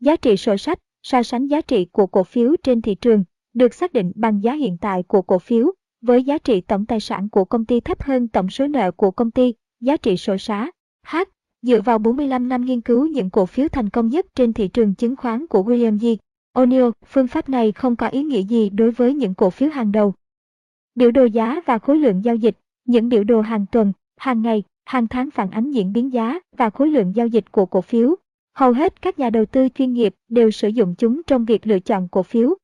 Giá 0.00 0.16
trị 0.16 0.36
sổ 0.36 0.56
sách, 0.56 0.78
so 1.02 1.22
sánh 1.22 1.46
giá 1.46 1.60
trị 1.60 1.86
của 1.92 2.06
cổ 2.06 2.24
phiếu 2.24 2.56
trên 2.62 2.82
thị 2.82 2.94
trường, 2.94 3.24
được 3.54 3.74
xác 3.74 3.92
định 3.92 4.12
bằng 4.14 4.42
giá 4.42 4.52
hiện 4.52 4.76
tại 4.80 5.02
của 5.02 5.22
cổ 5.22 5.38
phiếu, 5.38 5.72
với 6.00 6.24
giá 6.24 6.38
trị 6.38 6.60
tổng 6.60 6.86
tài 6.86 7.00
sản 7.00 7.28
của 7.28 7.44
công 7.44 7.64
ty 7.64 7.80
thấp 7.80 8.02
hơn 8.02 8.28
tổng 8.28 8.50
số 8.50 8.66
nợ 8.66 8.90
của 8.90 9.10
công 9.10 9.30
ty, 9.30 9.54
giá 9.80 9.96
trị 9.96 10.16
sổ 10.16 10.36
xá. 10.38 10.70
H. 11.06 11.16
Dựa 11.62 11.80
vào 11.80 11.98
45 11.98 12.48
năm 12.48 12.64
nghiên 12.64 12.80
cứu 12.80 13.06
những 13.06 13.30
cổ 13.30 13.46
phiếu 13.46 13.68
thành 13.68 13.90
công 13.90 14.08
nhất 14.08 14.26
trên 14.34 14.52
thị 14.52 14.68
trường 14.68 14.94
chứng 14.94 15.16
khoán 15.16 15.46
của 15.46 15.62
William 15.62 15.98
G. 15.98 16.06
O'Neill, 16.58 16.92
phương 17.06 17.26
pháp 17.26 17.48
này 17.48 17.72
không 17.72 17.96
có 17.96 18.08
ý 18.08 18.22
nghĩa 18.22 18.42
gì 18.42 18.70
đối 18.70 18.90
với 18.90 19.14
những 19.14 19.34
cổ 19.34 19.50
phiếu 19.50 19.68
hàng 19.70 19.92
đầu. 19.92 20.14
Biểu 20.94 21.10
đồ 21.10 21.24
giá 21.24 21.60
và 21.66 21.78
khối 21.78 21.98
lượng 21.98 22.24
giao 22.24 22.36
dịch, 22.36 22.58
những 22.84 23.08
biểu 23.08 23.24
đồ 23.24 23.40
hàng 23.40 23.66
tuần, 23.72 23.92
hàng 24.16 24.42
ngày, 24.42 24.62
hàng 24.84 25.06
tháng 25.06 25.30
phản 25.30 25.50
ánh 25.50 25.70
diễn 25.70 25.92
biến 25.92 26.12
giá 26.12 26.40
và 26.56 26.70
khối 26.70 26.90
lượng 26.90 27.12
giao 27.16 27.26
dịch 27.26 27.52
của 27.52 27.66
cổ 27.66 27.80
phiếu. 27.80 28.14
Hầu 28.54 28.72
hết 28.72 29.02
các 29.02 29.18
nhà 29.18 29.30
đầu 29.30 29.46
tư 29.46 29.68
chuyên 29.74 29.92
nghiệp 29.92 30.14
đều 30.28 30.50
sử 30.50 30.68
dụng 30.68 30.94
chúng 30.98 31.22
trong 31.26 31.44
việc 31.44 31.66
lựa 31.66 31.78
chọn 31.78 32.08
cổ 32.08 32.22
phiếu. 32.22 32.54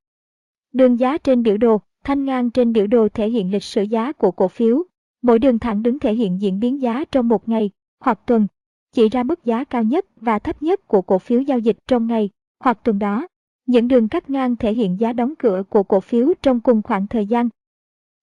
Đường 0.73 0.99
giá 0.99 1.19
trên 1.19 1.43
biểu 1.43 1.57
đồ, 1.57 1.81
thanh 2.05 2.25
ngang 2.25 2.51
trên 2.51 2.73
biểu 2.73 2.87
đồ 2.87 3.09
thể 3.09 3.29
hiện 3.29 3.53
lịch 3.53 3.65
sử 3.65 3.83
giá 3.83 4.13
của 4.13 4.31
cổ 4.31 4.49
phiếu. 4.49 4.83
Mỗi 5.23 5.39
đường 5.39 5.59
thẳng 5.59 5.83
đứng 5.83 5.99
thể 5.99 6.15
hiện 6.15 6.41
diễn 6.41 6.61
biến 6.61 6.83
giá 6.83 7.05
trong 7.05 7.29
một 7.29 7.49
ngày 7.49 7.71
hoặc 8.01 8.21
tuần, 8.27 8.47
chỉ 8.93 9.09
ra 9.09 9.23
mức 9.23 9.45
giá 9.45 9.65
cao 9.65 9.83
nhất 9.83 10.07
và 10.21 10.39
thấp 10.39 10.63
nhất 10.63 10.89
của 10.89 11.03
cổ 11.03 11.19
phiếu 11.19 11.41
giao 11.41 11.59
dịch 11.59 11.77
trong 11.87 12.07
ngày 12.07 12.31
hoặc 12.61 12.79
tuần 12.85 12.99
đó. 12.99 13.27
Những 13.67 13.89
đường 13.89 14.09
cắt 14.09 14.31
ngang 14.31 14.57
thể 14.57 14.73
hiện 14.73 15.01
giá 15.01 15.13
đóng 15.13 15.35
cửa 15.39 15.63
của 15.69 15.83
cổ 15.83 16.01
phiếu 16.01 16.33
trong 16.43 16.61
cùng 16.61 16.83
khoảng 16.83 17.07
thời 17.07 17.27
gian. 17.27 17.49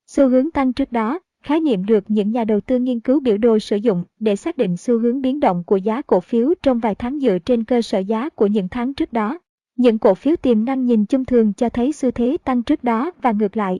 Xu 0.07 0.29
hướng 0.29 0.51
tăng 0.51 0.73
trước 0.73 0.91
đó, 0.91 1.19
khái 1.43 1.59
niệm 1.59 1.85
được 1.85 2.03
những 2.07 2.31
nhà 2.31 2.43
đầu 2.43 2.61
tư 2.61 2.79
nghiên 2.79 2.99
cứu 2.99 3.19
biểu 3.19 3.37
đồ 3.37 3.59
sử 3.59 3.75
dụng 3.75 4.03
để 4.19 4.35
xác 4.35 4.57
định 4.57 4.77
xu 4.77 4.99
hướng 4.99 5.21
biến 5.21 5.39
động 5.39 5.63
của 5.63 5.77
giá 5.77 6.01
cổ 6.01 6.19
phiếu 6.19 6.53
trong 6.63 6.79
vài 6.79 6.95
tháng 6.95 7.19
dựa 7.19 7.37
trên 7.39 7.63
cơ 7.63 7.81
sở 7.81 7.99
giá 7.99 8.29
của 8.29 8.47
những 8.47 8.67
tháng 8.69 8.93
trước 8.93 9.13
đó. 9.13 9.39
Những 9.75 9.99
cổ 9.99 10.13
phiếu 10.13 10.35
tiềm 10.35 10.65
năng 10.65 10.85
nhìn 10.85 11.05
chung 11.05 11.25
thường 11.25 11.53
cho 11.53 11.69
thấy 11.69 11.93
xu 11.93 12.11
thế 12.11 12.37
tăng 12.43 12.63
trước 12.63 12.83
đó 12.83 13.11
và 13.21 13.31
ngược 13.31 13.57
lại. 13.57 13.79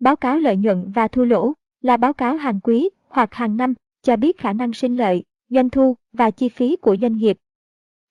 Báo 0.00 0.16
cáo 0.16 0.38
lợi 0.38 0.56
nhuận 0.56 0.92
và 0.94 1.08
thua 1.08 1.24
lỗ 1.24 1.52
là 1.80 1.96
báo 1.96 2.12
cáo 2.12 2.36
hàng 2.36 2.60
quý 2.60 2.90
hoặc 3.08 3.34
hàng 3.34 3.56
năm 3.56 3.74
cho 4.02 4.16
biết 4.16 4.38
khả 4.38 4.52
năng 4.52 4.72
sinh 4.72 4.96
lợi, 4.96 5.24
doanh 5.48 5.70
thu 5.70 5.96
và 6.12 6.30
chi 6.30 6.48
phí 6.48 6.76
của 6.76 6.96
doanh 7.00 7.16
nghiệp. 7.16 7.38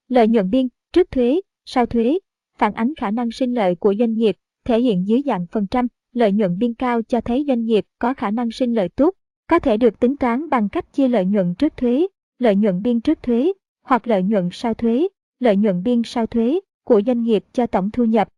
Lợi 0.07 0.27
nhuận 0.27 0.49
biên, 0.49 0.67
trước 0.93 1.11
thuế, 1.11 1.41
sau 1.65 1.85
thuế, 1.85 2.19
phản 2.57 2.73
ánh 2.73 2.93
khả 2.95 3.11
năng 3.11 3.31
sinh 3.31 3.53
lợi 3.53 3.75
của 3.75 3.93
doanh 3.99 4.13
nghiệp, 4.13 4.37
thể 4.65 4.81
hiện 4.81 5.07
dưới 5.07 5.21
dạng 5.25 5.45
phần 5.51 5.67
trăm, 5.67 5.87
lợi 6.13 6.31
nhuận 6.31 6.57
biên 6.57 6.73
cao 6.73 7.01
cho 7.01 7.21
thấy 7.21 7.45
doanh 7.47 7.65
nghiệp 7.65 7.85
có 7.99 8.13
khả 8.13 8.31
năng 8.31 8.51
sinh 8.51 8.73
lợi 8.73 8.89
tốt, 8.89 9.13
có 9.47 9.59
thể 9.59 9.77
được 9.77 9.99
tính 9.99 10.17
toán 10.17 10.49
bằng 10.49 10.69
cách 10.69 10.93
chia 10.93 11.07
lợi 11.07 11.25
nhuận 11.25 11.55
trước 11.55 11.77
thuế, 11.77 12.07
lợi 12.39 12.55
nhuận 12.55 12.81
biên 12.81 13.01
trước 13.01 13.23
thuế, 13.23 13.53
hoặc 13.83 14.07
lợi 14.07 14.23
nhuận 14.23 14.49
sau 14.51 14.73
thuế, 14.73 15.07
lợi 15.39 15.55
nhuận 15.55 15.83
biên 15.83 16.01
sau 16.05 16.27
thuế 16.27 16.59
của 16.83 17.01
doanh 17.05 17.23
nghiệp 17.23 17.43
cho 17.53 17.67
tổng 17.67 17.91
thu 17.91 18.05
nhập. 18.05 18.29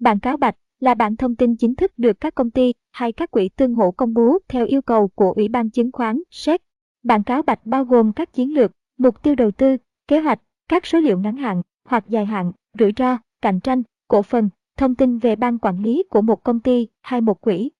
Bản 0.00 0.20
cáo 0.20 0.36
bạch 0.36 0.56
là 0.80 0.94
bản 0.94 1.16
thông 1.16 1.36
tin 1.36 1.56
chính 1.56 1.74
thức 1.74 1.92
được 1.96 2.20
các 2.20 2.34
công 2.34 2.50
ty 2.50 2.72
hay 2.90 3.12
các 3.12 3.30
quỹ 3.30 3.48
tương 3.48 3.74
hỗ 3.74 3.90
công 3.90 4.14
bố 4.14 4.38
theo 4.48 4.66
yêu 4.66 4.82
cầu 4.82 5.08
của 5.08 5.32
Ủy 5.32 5.48
ban 5.48 5.70
chứng 5.70 5.92
khoán 5.92 6.22
SEC. 6.30 6.67
Bản 7.08 7.22
cáo 7.22 7.42
bạch 7.42 7.66
bao 7.66 7.84
gồm 7.84 8.12
các 8.12 8.32
chiến 8.32 8.54
lược, 8.54 8.72
mục 8.98 9.22
tiêu 9.22 9.34
đầu 9.34 9.50
tư, 9.50 9.76
kế 10.08 10.20
hoạch, 10.20 10.40
các 10.68 10.86
số 10.86 11.00
liệu 11.00 11.18
ngắn 11.18 11.36
hạn 11.36 11.62
hoặc 11.84 12.04
dài 12.08 12.26
hạn, 12.26 12.52
rủi 12.78 12.92
ro, 12.96 13.18
cạnh 13.42 13.60
tranh, 13.60 13.82
cổ 14.08 14.22
phần, 14.22 14.48
thông 14.76 14.94
tin 14.94 15.18
về 15.18 15.36
ban 15.36 15.58
quản 15.58 15.82
lý 15.82 16.02
của 16.10 16.22
một 16.22 16.44
công 16.44 16.60
ty 16.60 16.88
hay 17.00 17.20
một 17.20 17.40
quỹ. 17.40 17.70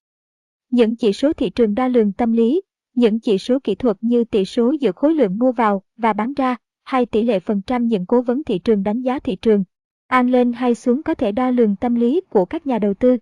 Những 0.71 0.95
chỉ 0.95 1.13
số 1.13 1.33
thị 1.33 1.49
trường 1.49 1.75
đo 1.75 1.87
lường 1.87 2.13
tâm 2.13 2.31
lý, 2.31 2.61
những 2.95 3.19
chỉ 3.19 3.37
số 3.37 3.59
kỹ 3.63 3.75
thuật 3.75 3.97
như 4.01 4.23
tỷ 4.23 4.45
số 4.45 4.71
giữa 4.71 4.91
khối 4.91 5.13
lượng 5.13 5.37
mua 5.39 5.51
vào 5.51 5.83
và 5.97 6.13
bán 6.13 6.33
ra, 6.33 6.55
hay 6.83 7.05
tỷ 7.05 7.23
lệ 7.23 7.39
phần 7.39 7.61
trăm 7.61 7.87
những 7.87 8.05
cố 8.05 8.21
vấn 8.21 8.43
thị 8.43 8.59
trường 8.59 8.83
đánh 8.83 9.01
giá 9.01 9.19
thị 9.19 9.35
trường. 9.35 9.63
An 10.07 10.29
lên 10.29 10.53
hay 10.53 10.75
xuống 10.75 11.03
có 11.03 11.13
thể 11.13 11.31
đo 11.31 11.51
lường 11.51 11.75
tâm 11.75 11.95
lý 11.95 12.21
của 12.29 12.45
các 12.45 12.67
nhà 12.67 12.79
đầu 12.79 12.93
tư. 12.93 13.17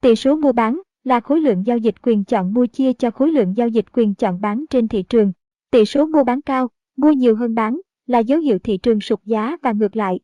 Tỷ 0.00 0.16
số 0.16 0.36
mua 0.36 0.52
bán 0.52 0.80
là 1.04 1.20
khối 1.20 1.40
lượng 1.40 1.66
giao 1.66 1.78
dịch 1.78 1.94
quyền 2.02 2.24
chọn 2.24 2.54
mua 2.54 2.66
chia 2.66 2.92
cho 2.92 3.10
khối 3.10 3.32
lượng 3.32 3.56
giao 3.56 3.68
dịch 3.68 3.86
quyền 3.92 4.14
chọn 4.14 4.40
bán 4.40 4.64
trên 4.70 4.88
thị 4.88 5.02
trường. 5.02 5.32
Tỷ 5.70 5.84
số 5.84 6.06
mua 6.06 6.24
bán 6.24 6.42
cao, 6.42 6.68
mua 6.96 7.12
nhiều 7.12 7.36
hơn 7.36 7.54
bán, 7.54 7.80
là 8.06 8.18
dấu 8.18 8.40
hiệu 8.40 8.58
thị 8.58 8.76
trường 8.76 9.00
sụt 9.00 9.20
giá 9.24 9.56
và 9.62 9.72
ngược 9.72 9.96
lại. 9.96 10.20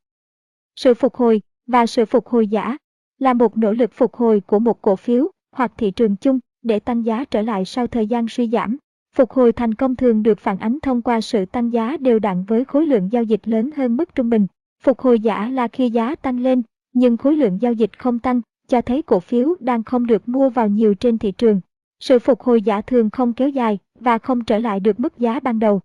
Sự 0.77 0.95
phục 0.95 1.15
hồi 1.15 1.43
và 1.67 1.87
sự 1.87 2.05
phục 2.05 2.27
hồi 2.27 2.49
giả 2.49 2.77
là 3.19 3.33
một 3.33 3.57
nỗ 3.57 3.73
lực 3.73 3.91
phục 3.93 4.15
hồi 4.15 4.41
của 4.41 4.59
một 4.59 4.83
cổ 4.83 4.97
phiếu 4.97 5.31
hoặc 5.53 5.73
thị 5.79 5.91
trường 5.91 6.17
chung 6.17 6.39
để 6.63 6.79
tăng 6.79 7.05
giá 7.05 7.25
trở 7.25 7.43
lại 7.43 7.65
sau 7.65 7.87
thời 7.87 8.07
gian 8.07 8.29
suy 8.29 8.49
giảm. 8.49 8.77
Phục 9.15 9.31
hồi 9.31 9.53
thành 9.53 9.75
công 9.75 9.97
thường 9.97 10.23
được 10.23 10.39
phản 10.39 10.59
ánh 10.59 10.79
thông 10.83 11.03
qua 11.03 11.21
sự 11.21 11.45
tăng 11.45 11.73
giá 11.73 11.97
đều 11.97 12.19
đặn 12.19 12.45
với 12.45 12.65
khối 12.65 12.87
lượng 12.87 13.13
giao 13.13 13.23
dịch 13.23 13.49
lớn 13.49 13.71
hơn 13.77 13.97
mức 13.97 14.15
trung 14.15 14.31
bình. 14.31 14.47
Phục 14.83 15.01
hồi 15.01 15.21
giả 15.21 15.49
là 15.49 15.69
khi 15.69 15.91
giá 15.91 16.15
tăng 16.15 16.41
lên, 16.41 16.63
nhưng 16.93 17.17
khối 17.17 17.37
lượng 17.37 17.59
giao 17.61 17.73
dịch 17.73 17.99
không 17.99 18.19
tăng, 18.19 18.41
cho 18.69 18.81
thấy 18.81 19.03
cổ 19.03 19.20
phiếu 19.20 19.55
đang 19.61 19.85
không 19.85 20.07
được 20.07 20.28
mua 20.28 20.51
vào 20.51 20.69
nhiều 20.69 20.95
trên 20.95 21.19
thị 21.19 21.33
trường. 21.33 21.61
Sự 22.01 22.19
phục 22.19 22.41
hồi 22.41 22.62
giả 22.62 22.81
thường 22.81 23.11
không 23.11 23.33
kéo 23.33 23.49
dài 23.49 23.78
và 24.01 24.19
không 24.19 24.45
trở 24.45 24.59
lại 24.59 24.81
được 24.81 25.01
mức 25.01 25.19
giá 25.19 25.41
ban 25.41 25.59
đầu. 25.59 25.81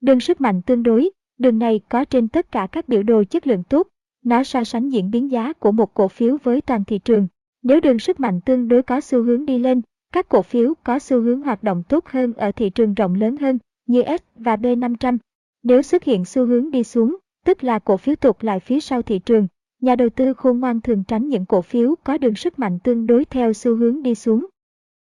Đường 0.00 0.20
sức 0.20 0.40
mạnh 0.40 0.62
tương 0.62 0.82
đối, 0.82 1.10
đường 1.38 1.58
này 1.58 1.80
có 1.88 2.04
trên 2.04 2.28
tất 2.28 2.52
cả 2.52 2.68
các 2.72 2.88
biểu 2.88 3.02
đồ 3.02 3.24
chất 3.24 3.46
lượng 3.46 3.62
tốt, 3.62 3.88
nó 4.24 4.44
so 4.44 4.64
sánh 4.64 4.88
diễn 4.88 5.10
biến 5.10 5.30
giá 5.30 5.52
của 5.52 5.72
một 5.72 5.94
cổ 5.94 6.08
phiếu 6.08 6.36
với 6.42 6.60
toàn 6.60 6.84
thị 6.84 6.98
trường. 6.98 7.28
Nếu 7.62 7.80
đường 7.80 7.98
sức 7.98 8.20
mạnh 8.20 8.40
tương 8.40 8.68
đối 8.68 8.82
có 8.82 9.00
xu 9.00 9.22
hướng 9.22 9.46
đi 9.46 9.58
lên, 9.58 9.82
các 10.12 10.28
cổ 10.28 10.42
phiếu 10.42 10.74
có 10.84 10.98
xu 10.98 11.20
hướng 11.20 11.42
hoạt 11.42 11.62
động 11.62 11.82
tốt 11.88 12.06
hơn 12.06 12.32
ở 12.32 12.52
thị 12.52 12.70
trường 12.70 12.94
rộng 12.94 13.14
lớn 13.14 13.36
hơn 13.36 13.58
như 13.86 14.02
S 14.02 14.22
và 14.36 14.56
B500. 14.56 15.18
Nếu 15.62 15.82
xuất 15.82 16.04
hiện 16.04 16.24
xu 16.24 16.46
hướng 16.46 16.70
đi 16.70 16.84
xuống, 16.84 17.16
tức 17.44 17.64
là 17.64 17.78
cổ 17.78 17.96
phiếu 17.96 18.16
tụt 18.16 18.44
lại 18.44 18.60
phía 18.60 18.80
sau 18.80 19.02
thị 19.02 19.18
trường, 19.18 19.46
nhà 19.84 19.96
đầu 19.96 20.08
tư 20.08 20.34
khôn 20.34 20.60
ngoan 20.60 20.80
thường 20.80 21.04
tránh 21.04 21.28
những 21.28 21.46
cổ 21.46 21.62
phiếu 21.62 21.94
có 22.04 22.18
đường 22.18 22.34
sức 22.34 22.58
mạnh 22.58 22.78
tương 22.78 23.06
đối 23.06 23.24
theo 23.24 23.52
xu 23.52 23.76
hướng 23.76 24.02
đi 24.02 24.14
xuống. 24.14 24.46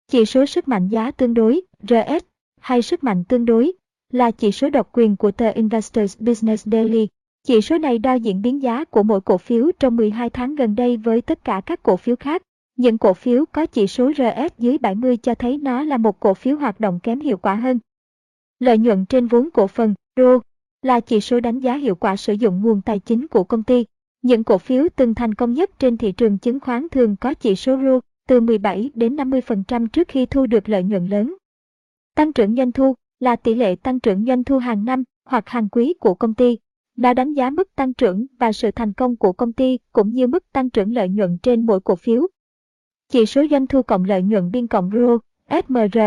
Chỉ 0.08 0.24
số 0.24 0.46
sức 0.46 0.68
mạnh 0.68 0.88
giá 0.88 1.10
tương 1.10 1.34
đối, 1.34 1.60
RS, 1.88 2.24
hay 2.60 2.82
sức 2.82 3.04
mạnh 3.04 3.24
tương 3.24 3.44
đối, 3.44 3.72
là 4.12 4.30
chỉ 4.30 4.52
số 4.52 4.70
độc 4.70 4.88
quyền 4.92 5.16
của 5.16 5.30
tờ 5.30 5.50
Investors 5.50 6.18
Business 6.20 6.68
Daily. 6.68 7.08
Chỉ 7.42 7.60
số 7.60 7.78
này 7.78 7.98
đo 7.98 8.14
diễn 8.14 8.42
biến 8.42 8.62
giá 8.62 8.84
của 8.84 9.02
mỗi 9.02 9.20
cổ 9.20 9.38
phiếu 9.38 9.70
trong 9.78 9.96
12 9.96 10.30
tháng 10.30 10.54
gần 10.54 10.74
đây 10.74 10.96
với 10.96 11.20
tất 11.20 11.44
cả 11.44 11.60
các 11.66 11.82
cổ 11.82 11.96
phiếu 11.96 12.16
khác. 12.16 12.42
Những 12.76 12.98
cổ 12.98 13.14
phiếu 13.14 13.44
có 13.52 13.66
chỉ 13.66 13.86
số 13.86 14.12
RS 14.12 14.58
dưới 14.58 14.78
70 14.78 15.16
cho 15.16 15.34
thấy 15.34 15.58
nó 15.58 15.82
là 15.82 15.96
một 15.96 16.20
cổ 16.20 16.34
phiếu 16.34 16.56
hoạt 16.56 16.80
động 16.80 17.00
kém 17.02 17.20
hiệu 17.20 17.36
quả 17.36 17.54
hơn. 17.54 17.78
Lợi 18.58 18.78
nhuận 18.78 19.06
trên 19.06 19.26
vốn 19.26 19.50
cổ 19.50 19.66
phần, 19.66 19.94
ROE, 20.16 20.38
là 20.82 21.00
chỉ 21.00 21.20
số 21.20 21.40
đánh 21.40 21.58
giá 21.58 21.76
hiệu 21.76 21.94
quả 21.94 22.16
sử 22.16 22.32
dụng 22.32 22.62
nguồn 22.62 22.80
tài 22.82 22.98
chính 22.98 23.28
của 23.28 23.44
công 23.44 23.62
ty. 23.62 23.84
Những 24.24 24.44
cổ 24.44 24.58
phiếu 24.58 24.84
từng 24.96 25.14
thành 25.14 25.34
công 25.34 25.52
nhất 25.52 25.70
trên 25.78 25.96
thị 25.96 26.12
trường 26.12 26.38
chứng 26.38 26.60
khoán 26.60 26.88
thường 26.88 27.16
có 27.16 27.34
chỉ 27.34 27.56
số 27.56 27.76
ROE 27.76 27.98
từ 28.28 28.40
17 28.40 28.90
đến 28.94 29.16
50% 29.16 29.86
trước 29.86 30.08
khi 30.08 30.26
thu 30.26 30.46
được 30.46 30.68
lợi 30.68 30.82
nhuận 30.82 31.06
lớn. 31.06 31.34
Tăng 32.14 32.32
trưởng 32.32 32.56
doanh 32.56 32.72
thu 32.72 32.94
là 33.20 33.36
tỷ 33.36 33.54
lệ 33.54 33.76
tăng 33.76 34.00
trưởng 34.00 34.24
doanh 34.24 34.44
thu 34.44 34.58
hàng 34.58 34.84
năm 34.84 35.04
hoặc 35.24 35.48
hàng 35.48 35.68
quý 35.68 35.94
của 36.00 36.14
công 36.14 36.34
ty. 36.34 36.58
Đã 36.96 37.14
đánh 37.14 37.32
giá 37.32 37.50
mức 37.50 37.74
tăng 37.76 37.94
trưởng 37.94 38.26
và 38.38 38.52
sự 38.52 38.70
thành 38.70 38.92
công 38.92 39.16
của 39.16 39.32
công 39.32 39.52
ty 39.52 39.78
cũng 39.92 40.10
như 40.10 40.26
mức 40.26 40.52
tăng 40.52 40.70
trưởng 40.70 40.92
lợi 40.92 41.08
nhuận 41.08 41.38
trên 41.42 41.66
mỗi 41.66 41.80
cổ 41.80 41.96
phiếu. 41.96 42.26
Chỉ 43.08 43.26
số 43.26 43.44
doanh 43.50 43.66
thu 43.66 43.82
cộng 43.82 44.04
lợi 44.04 44.22
nhuận 44.22 44.50
biên 44.50 44.66
cộng 44.66 44.90
ROE, 44.90 45.60
SMR, 45.62 45.98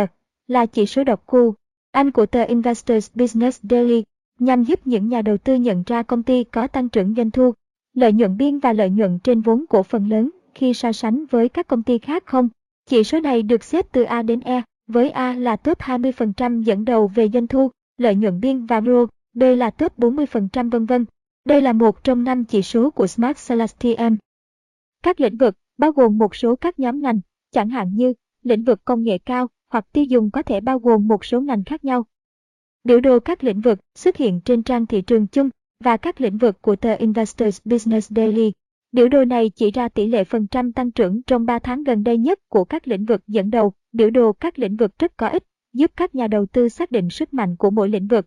là 0.47 0.65
chỉ 0.65 0.85
số 0.85 1.03
độc 1.03 1.23
khu, 1.25 1.53
anh 1.91 2.11
của 2.11 2.25
tờ 2.25 2.43
Investors 2.43 3.11
Business 3.15 3.65
Daily, 3.69 4.03
nhằm 4.39 4.63
giúp 4.63 4.79
những 4.85 5.07
nhà 5.07 5.21
đầu 5.21 5.37
tư 5.37 5.55
nhận 5.55 5.83
ra 5.85 6.03
công 6.03 6.23
ty 6.23 6.43
có 6.43 6.67
tăng 6.67 6.89
trưởng 6.89 7.13
doanh 7.15 7.31
thu, 7.31 7.53
lợi 7.97 8.13
nhuận 8.13 8.37
biên 8.37 8.59
và 8.59 8.73
lợi 8.73 8.89
nhuận 8.89 9.19
trên 9.19 9.41
vốn 9.41 9.65
cổ 9.69 9.83
phần 9.83 10.09
lớn 10.09 10.29
khi 10.55 10.73
so 10.73 10.91
sánh 10.91 11.25
với 11.25 11.49
các 11.49 11.67
công 11.67 11.83
ty 11.83 11.97
khác 11.97 12.25
không. 12.25 12.49
Chỉ 12.85 13.03
số 13.03 13.19
này 13.19 13.43
được 13.43 13.63
xếp 13.63 13.85
từ 13.91 14.03
A 14.03 14.21
đến 14.21 14.39
E, 14.39 14.61
với 14.87 15.09
A 15.09 15.33
là 15.33 15.55
top 15.55 15.79
20% 15.79 16.61
dẫn 16.61 16.85
đầu 16.85 17.07
về 17.07 17.29
doanh 17.33 17.47
thu, 17.47 17.71
lợi 17.97 18.15
nhuận 18.15 18.39
biên 18.39 18.65
và 18.65 18.81
ROE, 18.81 19.05
B 19.33 19.43
là 19.57 19.69
top 19.69 19.99
40% 19.99 20.69
vân 20.69 20.85
vân. 20.85 21.05
Đây 21.45 21.61
là 21.61 21.73
một 21.73 22.03
trong 22.03 22.23
năm 22.23 22.45
chỉ 22.45 22.61
số 22.61 22.91
của 22.91 23.07
Smart 23.07 23.49
Celestium. 23.49 24.17
Các 25.03 25.19
lĩnh 25.19 25.37
vực 25.37 25.55
bao 25.77 25.91
gồm 25.91 26.17
một 26.17 26.35
số 26.35 26.55
các 26.55 26.79
nhóm 26.79 27.01
ngành, 27.01 27.19
chẳng 27.51 27.69
hạn 27.69 27.95
như 27.95 28.13
lĩnh 28.43 28.63
vực 28.63 28.85
công 28.85 29.03
nghệ 29.03 29.17
cao 29.17 29.47
hoặc 29.69 29.85
tiêu 29.91 30.03
dùng 30.03 30.31
có 30.31 30.41
thể 30.41 30.61
bao 30.61 30.79
gồm 30.79 31.07
một 31.07 31.25
số 31.25 31.41
ngành 31.41 31.63
khác 31.63 31.85
nhau. 31.85 32.05
Biểu 32.83 32.99
đồ 32.99 33.19
các 33.19 33.43
lĩnh 33.43 33.61
vực 33.61 33.79
xuất 33.95 34.17
hiện 34.17 34.41
trên 34.45 34.63
trang 34.63 34.85
thị 34.85 35.01
trường 35.01 35.27
chung 35.27 35.49
và 35.79 35.97
các 35.97 36.21
lĩnh 36.21 36.37
vực 36.37 36.61
của 36.61 36.75
tờ 36.75 36.95
Investors 36.95 37.61
Business 37.65 38.11
Daily. 38.15 38.51
Biểu 38.91 39.07
đồ 39.07 39.25
này 39.25 39.49
chỉ 39.55 39.71
ra 39.71 39.89
tỷ 39.89 40.07
lệ 40.07 40.23
phần 40.23 40.47
trăm 40.47 40.71
tăng 40.71 40.91
trưởng 40.91 41.21
trong 41.23 41.45
3 41.45 41.59
tháng 41.59 41.83
gần 41.83 42.03
đây 42.03 42.17
nhất 42.17 42.39
của 42.49 42.65
các 42.65 42.87
lĩnh 42.87 43.05
vực 43.05 43.21
dẫn 43.27 43.49
đầu. 43.49 43.73
Biểu 43.91 44.09
đồ 44.09 44.33
các 44.33 44.59
lĩnh 44.59 44.75
vực 44.75 44.91
rất 44.99 45.17
có 45.17 45.27
ích, 45.27 45.43
giúp 45.73 45.91
các 45.95 46.15
nhà 46.15 46.27
đầu 46.27 46.45
tư 46.45 46.69
xác 46.69 46.91
định 46.91 47.09
sức 47.09 47.33
mạnh 47.33 47.55
của 47.55 47.69
mỗi 47.69 47.89
lĩnh 47.89 48.07
vực. 48.07 48.25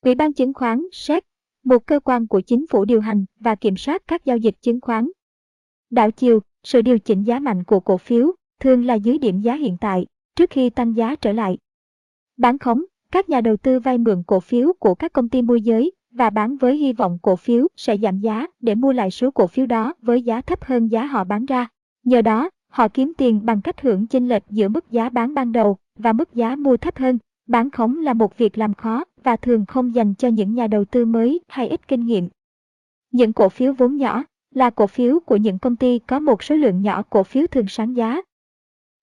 Ủy 0.00 0.14
ban 0.14 0.32
chứng 0.32 0.54
khoán 0.54 0.82
SEC, 0.92 1.24
một 1.64 1.86
cơ 1.86 2.00
quan 2.00 2.26
của 2.26 2.40
chính 2.40 2.66
phủ 2.66 2.84
điều 2.84 3.00
hành 3.00 3.24
và 3.40 3.54
kiểm 3.54 3.76
soát 3.76 4.02
các 4.06 4.24
giao 4.24 4.36
dịch 4.36 4.54
chứng 4.60 4.80
khoán. 4.80 5.10
Đảo 5.90 6.10
chiều, 6.10 6.40
sự 6.62 6.82
điều 6.82 6.98
chỉnh 6.98 7.22
giá 7.22 7.38
mạnh 7.38 7.64
của 7.64 7.80
cổ 7.80 7.96
phiếu 7.96 8.32
thường 8.60 8.84
là 8.84 8.94
dưới 8.94 9.18
điểm 9.18 9.40
giá 9.40 9.54
hiện 9.54 9.76
tại, 9.80 10.06
trước 10.36 10.50
khi 10.50 10.70
tăng 10.70 10.96
giá 10.96 11.16
trở 11.16 11.32
lại. 11.32 11.58
Bán 12.36 12.58
khống, 12.58 12.84
các 13.12 13.28
nhà 13.28 13.40
đầu 13.40 13.56
tư 13.56 13.80
vay 13.80 13.98
mượn 13.98 14.22
cổ 14.26 14.40
phiếu 14.40 14.72
của 14.78 14.94
các 14.94 15.12
công 15.12 15.28
ty 15.28 15.42
môi 15.42 15.60
giới 15.60 15.92
và 16.16 16.30
bán 16.30 16.56
với 16.56 16.76
hy 16.76 16.92
vọng 16.92 17.18
cổ 17.22 17.36
phiếu 17.36 17.66
sẽ 17.76 17.96
giảm 17.96 18.20
giá 18.20 18.46
để 18.60 18.74
mua 18.74 18.92
lại 18.92 19.10
số 19.10 19.30
cổ 19.30 19.46
phiếu 19.46 19.66
đó 19.66 19.94
với 20.02 20.22
giá 20.22 20.40
thấp 20.40 20.64
hơn 20.64 20.88
giá 20.88 21.04
họ 21.04 21.24
bán 21.24 21.46
ra. 21.46 21.68
Nhờ 22.04 22.22
đó, 22.22 22.50
họ 22.68 22.88
kiếm 22.88 23.12
tiền 23.18 23.40
bằng 23.46 23.60
cách 23.60 23.80
hưởng 23.80 24.06
chênh 24.06 24.28
lệch 24.28 24.42
giữa 24.50 24.68
mức 24.68 24.90
giá 24.90 25.08
bán 25.08 25.34
ban 25.34 25.52
đầu 25.52 25.76
và 25.98 26.12
mức 26.12 26.34
giá 26.34 26.56
mua 26.56 26.76
thấp 26.76 26.96
hơn. 26.96 27.18
Bán 27.48 27.70
khống 27.70 27.98
là 27.98 28.12
một 28.12 28.38
việc 28.38 28.58
làm 28.58 28.74
khó 28.74 29.04
và 29.24 29.36
thường 29.36 29.66
không 29.66 29.94
dành 29.94 30.14
cho 30.14 30.28
những 30.28 30.54
nhà 30.54 30.66
đầu 30.66 30.84
tư 30.84 31.04
mới 31.04 31.40
hay 31.48 31.68
ít 31.68 31.88
kinh 31.88 32.06
nghiệm. 32.06 32.28
Những 33.10 33.32
cổ 33.32 33.48
phiếu 33.48 33.72
vốn 33.72 33.96
nhỏ 33.96 34.24
là 34.54 34.70
cổ 34.70 34.86
phiếu 34.86 35.20
của 35.20 35.36
những 35.36 35.58
công 35.58 35.76
ty 35.76 35.98
có 35.98 36.18
một 36.18 36.42
số 36.42 36.54
lượng 36.54 36.82
nhỏ 36.82 37.02
cổ 37.10 37.22
phiếu 37.22 37.46
thường 37.46 37.66
sáng 37.68 37.96
giá. 37.96 38.22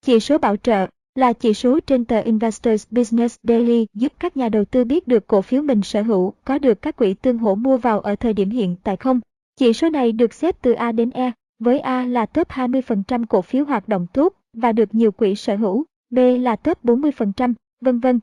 Chỉ 0.02 0.20
số 0.20 0.38
bảo 0.38 0.58
trợ 0.58 0.88
là 1.16 1.34
chỉ 1.34 1.54
số 1.54 1.80
trên 1.80 2.06
tờ 2.06 2.22
Investors 2.22 2.88
Business 2.92 3.40
Daily 3.44 3.88
giúp 3.94 4.14
các 4.20 4.38
nhà 4.38 4.50
đầu 4.50 4.66
tư 4.66 4.84
biết 4.84 5.08
được 5.08 5.28
cổ 5.28 5.42
phiếu 5.42 5.62
mình 5.62 5.82
sở 5.82 6.02
hữu 6.02 6.34
có 6.46 6.58
được 6.58 6.82
các 6.82 6.96
quỹ 6.96 7.14
tương 7.14 7.38
hỗ 7.38 7.56
mua 7.56 7.78
vào 7.78 8.00
ở 8.00 8.16
thời 8.16 8.34
điểm 8.34 8.50
hiện 8.50 8.76
tại 8.84 8.98
không. 8.98 9.20
Chỉ 9.56 9.74
số 9.74 9.90
này 9.90 10.12
được 10.12 10.34
xếp 10.34 10.56
từ 10.62 10.72
A 10.72 10.92
đến 10.92 11.10
E, 11.10 11.32
với 11.60 11.80
A 11.80 12.06
là 12.06 12.26
top 12.26 12.48
20% 12.50 13.26
cổ 13.26 13.42
phiếu 13.42 13.66
hoạt 13.66 13.88
động 13.88 14.08
tốt 14.14 14.34
và 14.54 14.72
được 14.72 14.96
nhiều 14.96 15.12
quỹ 15.12 15.36
sở 15.36 15.56
hữu, 15.56 15.86
B 16.10 16.20
là 16.40 16.56
top 16.56 16.86
40%, 16.86 17.54
vân 17.82 18.00
vân. 18.00 18.20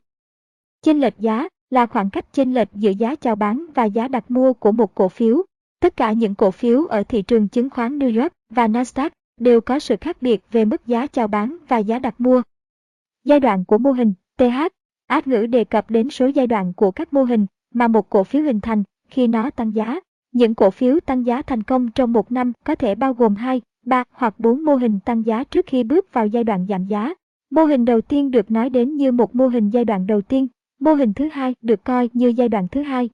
Chênh 0.81 0.99
lệch 0.99 1.19
giá 1.19 1.47
là 1.69 1.85
khoảng 1.85 2.09
cách 2.09 2.33
chênh 2.33 2.53
lệch 2.53 2.67
giữa 2.73 2.91
giá 2.91 3.15
chào 3.15 3.35
bán 3.35 3.65
và 3.75 3.85
giá 3.85 4.07
đặt 4.07 4.31
mua 4.31 4.53
của 4.53 4.71
một 4.71 4.95
cổ 4.95 5.09
phiếu. 5.09 5.43
Tất 5.79 5.97
cả 5.97 6.11
những 6.11 6.35
cổ 6.35 6.51
phiếu 6.51 6.85
ở 6.85 7.03
thị 7.03 7.21
trường 7.21 7.47
chứng 7.47 7.69
khoán 7.69 7.99
New 7.99 8.21
York 8.21 8.33
và 8.49 8.67
Nasdaq 8.67 9.09
đều 9.39 9.61
có 9.61 9.79
sự 9.79 9.95
khác 10.01 10.21
biệt 10.21 10.41
về 10.51 10.65
mức 10.65 10.87
giá 10.87 11.07
chào 11.07 11.27
bán 11.27 11.57
và 11.67 11.77
giá 11.77 11.99
đặt 11.99 12.21
mua. 12.21 12.41
Giai 13.23 13.39
đoạn 13.39 13.65
của 13.65 13.77
mô 13.77 13.91
hình 13.91 14.13
TH 14.37 14.67
Ác 15.07 15.27
ngữ 15.27 15.45
đề 15.45 15.63
cập 15.63 15.89
đến 15.89 16.09
số 16.09 16.27
giai 16.27 16.47
đoạn 16.47 16.73
của 16.73 16.91
các 16.91 17.13
mô 17.13 17.23
hình 17.23 17.45
mà 17.73 17.87
một 17.87 18.09
cổ 18.09 18.23
phiếu 18.23 18.43
hình 18.43 18.59
thành 18.59 18.83
khi 19.09 19.27
nó 19.27 19.49
tăng 19.49 19.75
giá. 19.75 19.99
Những 20.31 20.55
cổ 20.55 20.69
phiếu 20.69 20.99
tăng 20.99 21.25
giá 21.25 21.41
thành 21.41 21.63
công 21.63 21.91
trong 21.91 22.13
một 22.13 22.31
năm 22.31 22.53
có 22.65 22.75
thể 22.75 22.95
bao 22.95 23.13
gồm 23.13 23.35
2, 23.35 23.61
3 23.85 24.03
hoặc 24.11 24.39
4 24.39 24.65
mô 24.65 24.75
hình 24.75 24.99
tăng 25.05 25.25
giá 25.25 25.43
trước 25.43 25.65
khi 25.65 25.83
bước 25.83 26.13
vào 26.13 26.27
giai 26.27 26.43
đoạn 26.43 26.65
giảm 26.69 26.85
giá. 26.85 27.13
Mô 27.49 27.65
hình 27.65 27.85
đầu 27.85 28.01
tiên 28.01 28.31
được 28.31 28.51
nói 28.51 28.69
đến 28.69 28.95
như 28.95 29.11
một 29.11 29.35
mô 29.35 29.47
hình 29.47 29.69
giai 29.69 29.85
đoạn 29.85 30.07
đầu 30.07 30.21
tiên, 30.21 30.47
mô 30.79 30.93
hình 30.93 31.13
thứ 31.13 31.29
hai 31.31 31.55
được 31.61 31.83
coi 31.83 32.09
như 32.13 32.27
giai 32.27 32.49
đoạn 32.49 32.67
thứ 32.71 32.81
hai. 32.81 33.09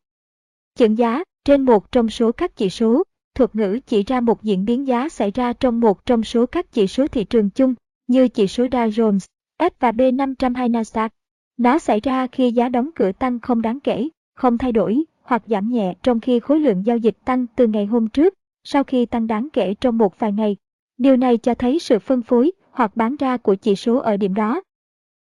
Chững 0.76 0.98
giá 0.98 1.24
trên 1.46 1.62
một 1.62 1.92
trong 1.92 2.10
số 2.10 2.32
các 2.32 2.56
chỉ 2.56 2.70
số, 2.70 3.04
thuật 3.36 3.56
ngữ 3.56 3.80
chỉ 3.88 4.04
ra 4.04 4.22
một 4.22 4.44
diễn 4.44 4.66
biến 4.66 4.88
giá 4.88 5.10
xảy 5.10 5.32
ra 5.32 5.54
trong 5.54 5.80
một 5.80 6.06
trong 6.06 6.24
số 6.24 6.46
các 6.46 6.72
chỉ 6.72 6.88
số 6.88 7.08
thị 7.08 7.24
trường 7.24 7.50
chung, 7.50 7.74
như 8.08 8.28
chỉ 8.28 8.48
số 8.48 8.66
Dow 8.66 8.90
Jones, 8.90 9.26
S 9.60 9.74
và 9.80 9.92
B 9.92 10.02
502 10.14 10.70
Nasdaq. 10.70 11.10
Nó 11.58 11.80
xảy 11.80 12.00
ra 12.00 12.28
khi 12.28 12.52
giá 12.52 12.70
đóng 12.70 12.90
cửa 12.96 13.12
tăng 13.12 13.40
không 13.40 13.62
đáng 13.62 13.80
kể, 13.80 14.10
không 14.36 14.58
thay 14.58 14.72
đổi 14.72 15.04
hoặc 15.22 15.44
giảm 15.48 15.70
nhẹ 15.70 15.94
trong 16.04 16.20
khi 16.20 16.40
khối 16.40 16.60
lượng 16.60 16.86
giao 16.86 16.98
dịch 16.98 17.18
tăng 17.26 17.46
từ 17.56 17.68
ngày 17.68 17.86
hôm 17.86 18.08
trước, 18.08 18.34
sau 18.64 18.84
khi 18.84 19.06
tăng 19.06 19.28
đáng 19.28 19.48
kể 19.54 19.74
trong 19.82 19.98
một 19.98 20.20
vài 20.20 20.32
ngày. 20.32 20.56
Điều 20.98 21.18
này 21.18 21.38
cho 21.38 21.54
thấy 21.54 21.80
sự 21.80 22.00
phân 22.00 22.22
phối 22.22 22.52
hoặc 22.72 22.96
bán 22.96 23.16
ra 23.16 23.38
của 23.38 23.56
chỉ 23.56 23.76
số 23.76 23.98
ở 23.98 24.18
điểm 24.18 24.34
đó. 24.34 24.62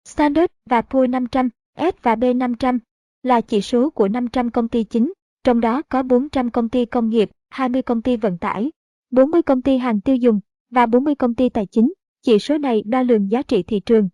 Standard 0.05 0.53
và 0.71 0.81
Poor's 0.81 1.11
500, 1.11 1.49
S 1.77 2.03
và 2.03 2.15
B500 2.15 2.79
là 3.23 3.41
chỉ 3.41 3.61
số 3.61 3.91
của 3.91 4.09
500 4.09 4.51
công 4.51 4.69
ty 4.69 4.85
chính, 4.85 5.13
trong 5.45 5.61
đó 5.61 5.83
có 5.83 6.03
400 6.03 6.51
công 6.51 6.69
ty 6.69 6.85
công 6.85 7.09
nghiệp, 7.09 7.31
20 7.51 7.83
công 7.83 8.03
ty 8.03 8.17
vận 8.17 8.39
tải, 8.39 8.71
40 9.11 9.43
công 9.43 9.63
ty 9.63 9.77
hàng 9.77 10.01
tiêu 10.01 10.17
dùng 10.17 10.41
và 10.71 10.87
40 10.87 11.15
công 11.15 11.35
ty 11.35 11.49
tài 11.49 11.67
chính. 11.67 11.93
Chỉ 12.23 12.39
số 12.39 12.59
này 12.59 12.83
đo 12.87 13.03
lường 13.03 13.31
giá 13.31 13.43
trị 13.43 13.63
thị 13.63 13.81
trường, 13.81 14.09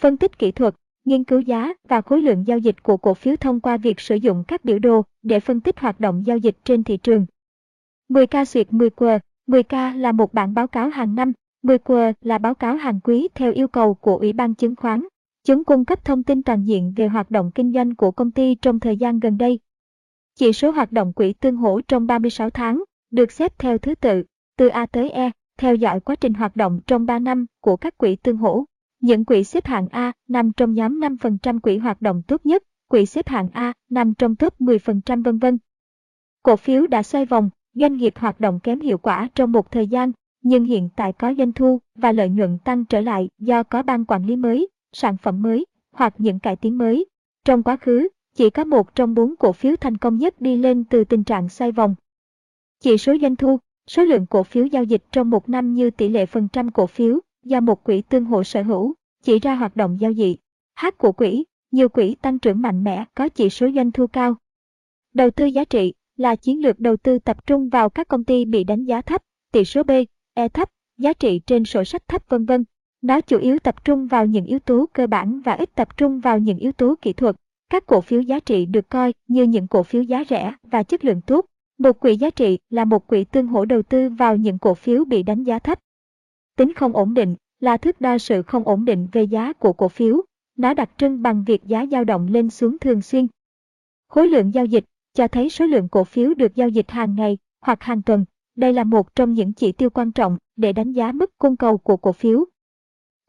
phân 0.00 0.16
tích 0.16 0.38
kỹ 0.38 0.52
thuật, 0.52 0.74
nghiên 1.04 1.24
cứu 1.24 1.40
giá 1.40 1.72
và 1.88 2.00
khối 2.00 2.22
lượng 2.22 2.46
giao 2.46 2.58
dịch 2.58 2.82
của 2.82 2.96
cổ 2.96 3.14
phiếu 3.14 3.36
thông 3.36 3.60
qua 3.60 3.76
việc 3.76 4.00
sử 4.00 4.14
dụng 4.14 4.44
các 4.48 4.64
biểu 4.64 4.78
đồ 4.78 5.02
để 5.22 5.40
phân 5.40 5.60
tích 5.60 5.80
hoạt 5.80 6.00
động 6.00 6.26
giao 6.26 6.38
dịch 6.38 6.56
trên 6.64 6.84
thị 6.84 6.96
trường. 6.96 7.26
10K 8.08 8.44
duyệt 8.44 8.68
10Q 8.70 9.18
10K 9.46 9.98
là 9.98 10.12
một 10.12 10.34
bản 10.34 10.54
báo 10.54 10.66
cáo 10.66 10.88
hàng 10.88 11.14
năm, 11.14 11.32
10Q 11.62 12.12
là 12.20 12.38
báo 12.38 12.54
cáo 12.54 12.76
hàng 12.76 13.00
quý 13.00 13.28
theo 13.34 13.52
yêu 13.52 13.68
cầu 13.68 13.94
của 13.94 14.16
Ủy 14.16 14.32
ban 14.32 14.54
chứng 14.54 14.76
khoán. 14.76 15.02
Chúng 15.44 15.64
cung 15.64 15.84
cấp 15.84 16.04
thông 16.04 16.22
tin 16.22 16.42
toàn 16.42 16.64
diện 16.64 16.92
về 16.96 17.08
hoạt 17.08 17.30
động 17.30 17.50
kinh 17.54 17.72
doanh 17.72 17.94
của 17.94 18.10
công 18.10 18.30
ty 18.30 18.54
trong 18.54 18.80
thời 18.80 18.96
gian 18.96 19.20
gần 19.20 19.38
đây. 19.38 19.58
Chỉ 20.34 20.52
số 20.52 20.70
hoạt 20.70 20.92
động 20.92 21.12
quỹ 21.12 21.32
tương 21.32 21.56
hỗ 21.56 21.80
trong 21.80 22.06
36 22.06 22.50
tháng 22.50 22.84
được 23.10 23.32
xếp 23.32 23.58
theo 23.58 23.78
thứ 23.78 23.94
tự, 23.94 24.22
từ 24.56 24.68
A 24.68 24.86
tới 24.86 25.10
E, 25.10 25.30
theo 25.58 25.74
dõi 25.74 26.00
quá 26.00 26.16
trình 26.16 26.34
hoạt 26.34 26.56
động 26.56 26.80
trong 26.86 27.06
3 27.06 27.18
năm 27.18 27.46
của 27.60 27.76
các 27.76 27.98
quỹ 27.98 28.16
tương 28.16 28.36
hỗ. 28.36 28.64
Những 29.04 29.24
quỹ 29.24 29.44
xếp 29.44 29.66
hạng 29.66 29.88
A 29.88 30.12
nằm 30.28 30.52
trong 30.52 30.74
nhóm 30.74 31.00
5% 31.00 31.60
quỹ 31.60 31.78
hoạt 31.78 32.02
động 32.02 32.22
tốt 32.26 32.46
nhất, 32.46 32.62
quỹ 32.88 33.06
xếp 33.06 33.28
hạng 33.28 33.48
A 33.52 33.72
nằm 33.90 34.14
trong 34.14 34.36
top 34.36 34.60
10% 34.60 35.22
vân 35.22 35.38
vân. 35.38 35.58
Cổ 36.42 36.56
phiếu 36.56 36.86
đã 36.86 37.02
xoay 37.02 37.26
vòng, 37.26 37.50
doanh 37.74 37.96
nghiệp 37.96 38.14
hoạt 38.16 38.40
động 38.40 38.60
kém 38.60 38.80
hiệu 38.80 38.98
quả 38.98 39.28
trong 39.34 39.52
một 39.52 39.70
thời 39.70 39.86
gian, 39.86 40.12
nhưng 40.42 40.64
hiện 40.64 40.88
tại 40.96 41.12
có 41.12 41.34
doanh 41.38 41.52
thu 41.52 41.80
và 41.94 42.12
lợi 42.12 42.28
nhuận 42.28 42.58
tăng 42.58 42.84
trở 42.84 43.00
lại 43.00 43.28
do 43.38 43.62
có 43.62 43.82
ban 43.82 44.04
quản 44.04 44.26
lý 44.26 44.36
mới, 44.36 44.68
sản 44.92 45.16
phẩm 45.16 45.42
mới 45.42 45.66
hoặc 45.92 46.14
những 46.18 46.38
cải 46.38 46.56
tiến 46.56 46.78
mới. 46.78 47.06
Trong 47.44 47.62
quá 47.62 47.76
khứ, 47.76 48.08
chỉ 48.36 48.50
có 48.50 48.64
một 48.64 48.94
trong 48.94 49.14
bốn 49.14 49.36
cổ 49.36 49.52
phiếu 49.52 49.76
thành 49.76 49.96
công 49.96 50.18
nhất 50.18 50.40
đi 50.40 50.56
lên 50.56 50.84
từ 50.84 51.04
tình 51.04 51.24
trạng 51.24 51.48
xoay 51.48 51.72
vòng. 51.72 51.94
Chỉ 52.80 52.98
số 52.98 53.16
doanh 53.22 53.36
thu, 53.36 53.58
số 53.86 54.04
lượng 54.04 54.26
cổ 54.26 54.42
phiếu 54.42 54.66
giao 54.66 54.84
dịch 54.84 55.04
trong 55.12 55.30
một 55.30 55.48
năm 55.48 55.74
như 55.74 55.90
tỷ 55.90 56.08
lệ 56.08 56.26
phần 56.26 56.48
trăm 56.48 56.70
cổ 56.70 56.86
phiếu 56.86 57.20
do 57.44 57.60
một 57.60 57.84
quỹ 57.84 58.02
tương 58.02 58.24
hộ 58.24 58.44
sở 58.44 58.62
hữu, 58.62 58.94
chỉ 59.22 59.38
ra 59.38 59.54
hoạt 59.54 59.76
động 59.76 59.96
giao 60.00 60.12
dịch. 60.12 60.36
H 60.80 60.86
của 60.98 61.12
quỹ, 61.12 61.44
nhiều 61.70 61.88
quỹ 61.88 62.14
tăng 62.22 62.38
trưởng 62.38 62.62
mạnh 62.62 62.84
mẽ 62.84 63.04
có 63.14 63.28
chỉ 63.28 63.50
số 63.50 63.68
doanh 63.74 63.92
thu 63.92 64.06
cao. 64.06 64.36
Đầu 65.14 65.30
tư 65.30 65.44
giá 65.46 65.64
trị 65.64 65.94
là 66.16 66.36
chiến 66.36 66.62
lược 66.62 66.80
đầu 66.80 66.96
tư 66.96 67.18
tập 67.18 67.46
trung 67.46 67.68
vào 67.68 67.90
các 67.90 68.08
công 68.08 68.24
ty 68.24 68.44
bị 68.44 68.64
đánh 68.64 68.84
giá 68.84 69.00
thấp, 69.00 69.22
tỷ 69.52 69.64
số 69.64 69.82
B, 69.82 69.90
E 70.34 70.48
thấp, 70.48 70.68
giá 70.98 71.12
trị 71.12 71.40
trên 71.46 71.64
sổ 71.64 71.84
sách 71.84 72.08
thấp 72.08 72.22
vân 72.28 72.46
vân. 72.46 72.64
Nó 73.02 73.20
chủ 73.20 73.38
yếu 73.38 73.58
tập 73.58 73.84
trung 73.84 74.06
vào 74.06 74.26
những 74.26 74.44
yếu 74.44 74.58
tố 74.58 74.88
cơ 74.92 75.06
bản 75.06 75.40
và 75.40 75.52
ít 75.52 75.74
tập 75.74 75.96
trung 75.96 76.20
vào 76.20 76.38
những 76.38 76.58
yếu 76.58 76.72
tố 76.72 76.94
kỹ 77.02 77.12
thuật. 77.12 77.36
Các 77.70 77.86
cổ 77.86 78.00
phiếu 78.00 78.20
giá 78.20 78.40
trị 78.40 78.66
được 78.66 78.88
coi 78.88 79.14
như 79.28 79.42
những 79.42 79.68
cổ 79.68 79.82
phiếu 79.82 80.02
giá 80.02 80.24
rẻ 80.28 80.54
và 80.62 80.82
chất 80.82 81.04
lượng 81.04 81.20
tốt. 81.20 81.46
Một 81.78 82.00
quỹ 82.00 82.16
giá 82.16 82.30
trị 82.30 82.58
là 82.70 82.84
một 82.84 83.06
quỹ 83.06 83.24
tương 83.24 83.46
hỗ 83.46 83.64
đầu 83.64 83.82
tư 83.82 84.08
vào 84.08 84.36
những 84.36 84.58
cổ 84.58 84.74
phiếu 84.74 85.04
bị 85.04 85.22
đánh 85.22 85.42
giá 85.42 85.58
thấp. 85.58 85.78
Tính 86.56 86.72
không 86.72 86.96
ổn 86.96 87.14
định 87.14 87.34
là 87.60 87.76
thước 87.76 88.00
đo 88.00 88.18
sự 88.18 88.42
không 88.42 88.64
ổn 88.64 88.84
định 88.84 89.08
về 89.12 89.22
giá 89.22 89.52
của 89.52 89.72
cổ 89.72 89.88
phiếu. 89.88 90.22
Nó 90.56 90.74
đặc 90.74 90.90
trưng 90.96 91.22
bằng 91.22 91.44
việc 91.44 91.64
giá 91.64 91.86
dao 91.90 92.04
động 92.04 92.26
lên 92.30 92.50
xuống 92.50 92.78
thường 92.78 93.02
xuyên. 93.02 93.26
Khối 94.08 94.28
lượng 94.28 94.54
giao 94.54 94.64
dịch 94.64 94.84
cho 95.14 95.28
thấy 95.28 95.50
số 95.50 95.66
lượng 95.66 95.88
cổ 95.88 96.04
phiếu 96.04 96.34
được 96.34 96.54
giao 96.54 96.68
dịch 96.68 96.90
hàng 96.90 97.14
ngày 97.14 97.38
hoặc 97.60 97.82
hàng 97.82 98.02
tuần, 98.02 98.24
Đây 98.56 98.72
là 98.72 98.84
một 98.84 99.14
trong 99.14 99.32
những 99.32 99.52
chỉ 99.52 99.72
tiêu 99.72 99.90
quan 99.90 100.12
trọng 100.12 100.38
để 100.56 100.72
đánh 100.72 100.92
giá 100.92 101.12
mức 101.12 101.38
cung 101.38 101.56
cầu 101.56 101.78
của 101.78 101.96
cổ 101.96 102.12
phiếu. 102.12 102.44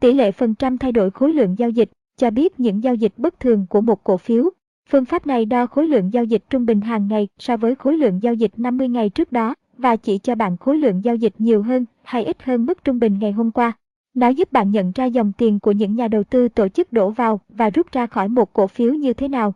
Tỷ 0.01 0.13
lệ 0.13 0.31
phần 0.31 0.55
trăm 0.55 0.77
thay 0.77 0.91
đổi 0.91 1.11
khối 1.11 1.33
lượng 1.33 1.55
giao 1.57 1.69
dịch 1.69 1.89
cho 2.17 2.29
biết 2.29 2.59
những 2.59 2.83
giao 2.83 2.95
dịch 2.95 3.13
bất 3.17 3.39
thường 3.39 3.65
của 3.69 3.81
một 3.81 4.03
cổ 4.03 4.17
phiếu. 4.17 4.49
Phương 4.89 5.05
pháp 5.05 5.27
này 5.27 5.45
đo 5.45 5.67
khối 5.67 5.87
lượng 5.87 6.13
giao 6.13 6.23
dịch 6.23 6.43
trung 6.49 6.65
bình 6.65 6.81
hàng 6.81 7.07
ngày 7.07 7.27
so 7.39 7.57
với 7.57 7.75
khối 7.75 7.97
lượng 7.97 8.19
giao 8.23 8.33
dịch 8.33 8.51
50 8.57 8.89
ngày 8.89 9.09
trước 9.09 9.31
đó 9.31 9.55
và 9.77 9.95
chỉ 9.95 10.17
cho 10.17 10.35
bạn 10.35 10.57
khối 10.57 10.77
lượng 10.77 11.03
giao 11.03 11.15
dịch 11.15 11.33
nhiều 11.37 11.63
hơn 11.63 11.85
hay 12.03 12.25
ít 12.25 12.43
hơn 12.43 12.65
mức 12.65 12.83
trung 12.83 12.99
bình 12.99 13.19
ngày 13.19 13.31
hôm 13.31 13.51
qua. 13.51 13.71
Nó 14.13 14.27
giúp 14.27 14.51
bạn 14.51 14.71
nhận 14.71 14.91
ra 14.95 15.05
dòng 15.05 15.31
tiền 15.37 15.59
của 15.59 15.71
những 15.71 15.95
nhà 15.95 16.07
đầu 16.07 16.23
tư 16.23 16.47
tổ 16.47 16.67
chức 16.67 16.93
đổ 16.93 17.09
vào 17.09 17.39
và 17.49 17.69
rút 17.69 17.91
ra 17.91 18.07
khỏi 18.07 18.29
một 18.29 18.53
cổ 18.53 18.67
phiếu 18.67 18.93
như 18.93 19.13
thế 19.13 19.27
nào. 19.27 19.53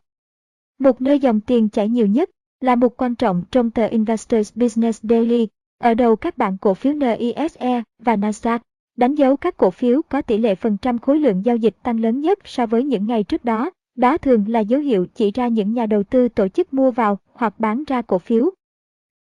Một 0.79 1.01
nơi 1.01 1.19
dòng 1.19 1.39
tiền 1.41 1.69
chảy 1.69 1.89
nhiều 1.89 2.07
nhất 2.07 2.29
là 2.61 2.75
một 2.75 3.01
quan 3.01 3.15
trọng 3.15 3.43
trong 3.51 3.71
tờ 3.71 3.87
Investors 3.87 4.57
Business 4.57 5.03
Daily. 5.03 5.47
Ở 5.77 5.93
đầu 5.93 6.15
các 6.15 6.37
bảng 6.37 6.57
cổ 6.57 6.73
phiếu 6.73 6.93
NISE 6.93 7.83
và 7.99 8.15
Nasdaq, 8.15 8.59
đánh 8.97 9.15
dấu 9.15 9.37
các 9.37 9.57
cổ 9.57 9.71
phiếu 9.71 10.01
có 10.09 10.21
tỷ 10.21 10.37
lệ 10.37 10.55
phần 10.55 10.77
trăm 10.77 10.99
khối 10.99 11.19
lượng 11.19 11.45
giao 11.45 11.55
dịch 11.55 11.75
tăng 11.83 11.99
lớn 11.99 12.21
nhất 12.21 12.39
so 12.45 12.65
với 12.65 12.83
những 12.83 13.07
ngày 13.07 13.23
trước 13.23 13.45
đó. 13.45 13.71
Đó 13.95 14.17
thường 14.17 14.45
là 14.47 14.59
dấu 14.59 14.79
hiệu 14.79 15.05
chỉ 15.15 15.31
ra 15.31 15.47
những 15.47 15.73
nhà 15.73 15.85
đầu 15.85 16.03
tư 16.03 16.29
tổ 16.29 16.47
chức 16.47 16.73
mua 16.73 16.91
vào 16.91 17.19
hoặc 17.33 17.59
bán 17.59 17.83
ra 17.87 18.01
cổ 18.01 18.19
phiếu. 18.19 18.49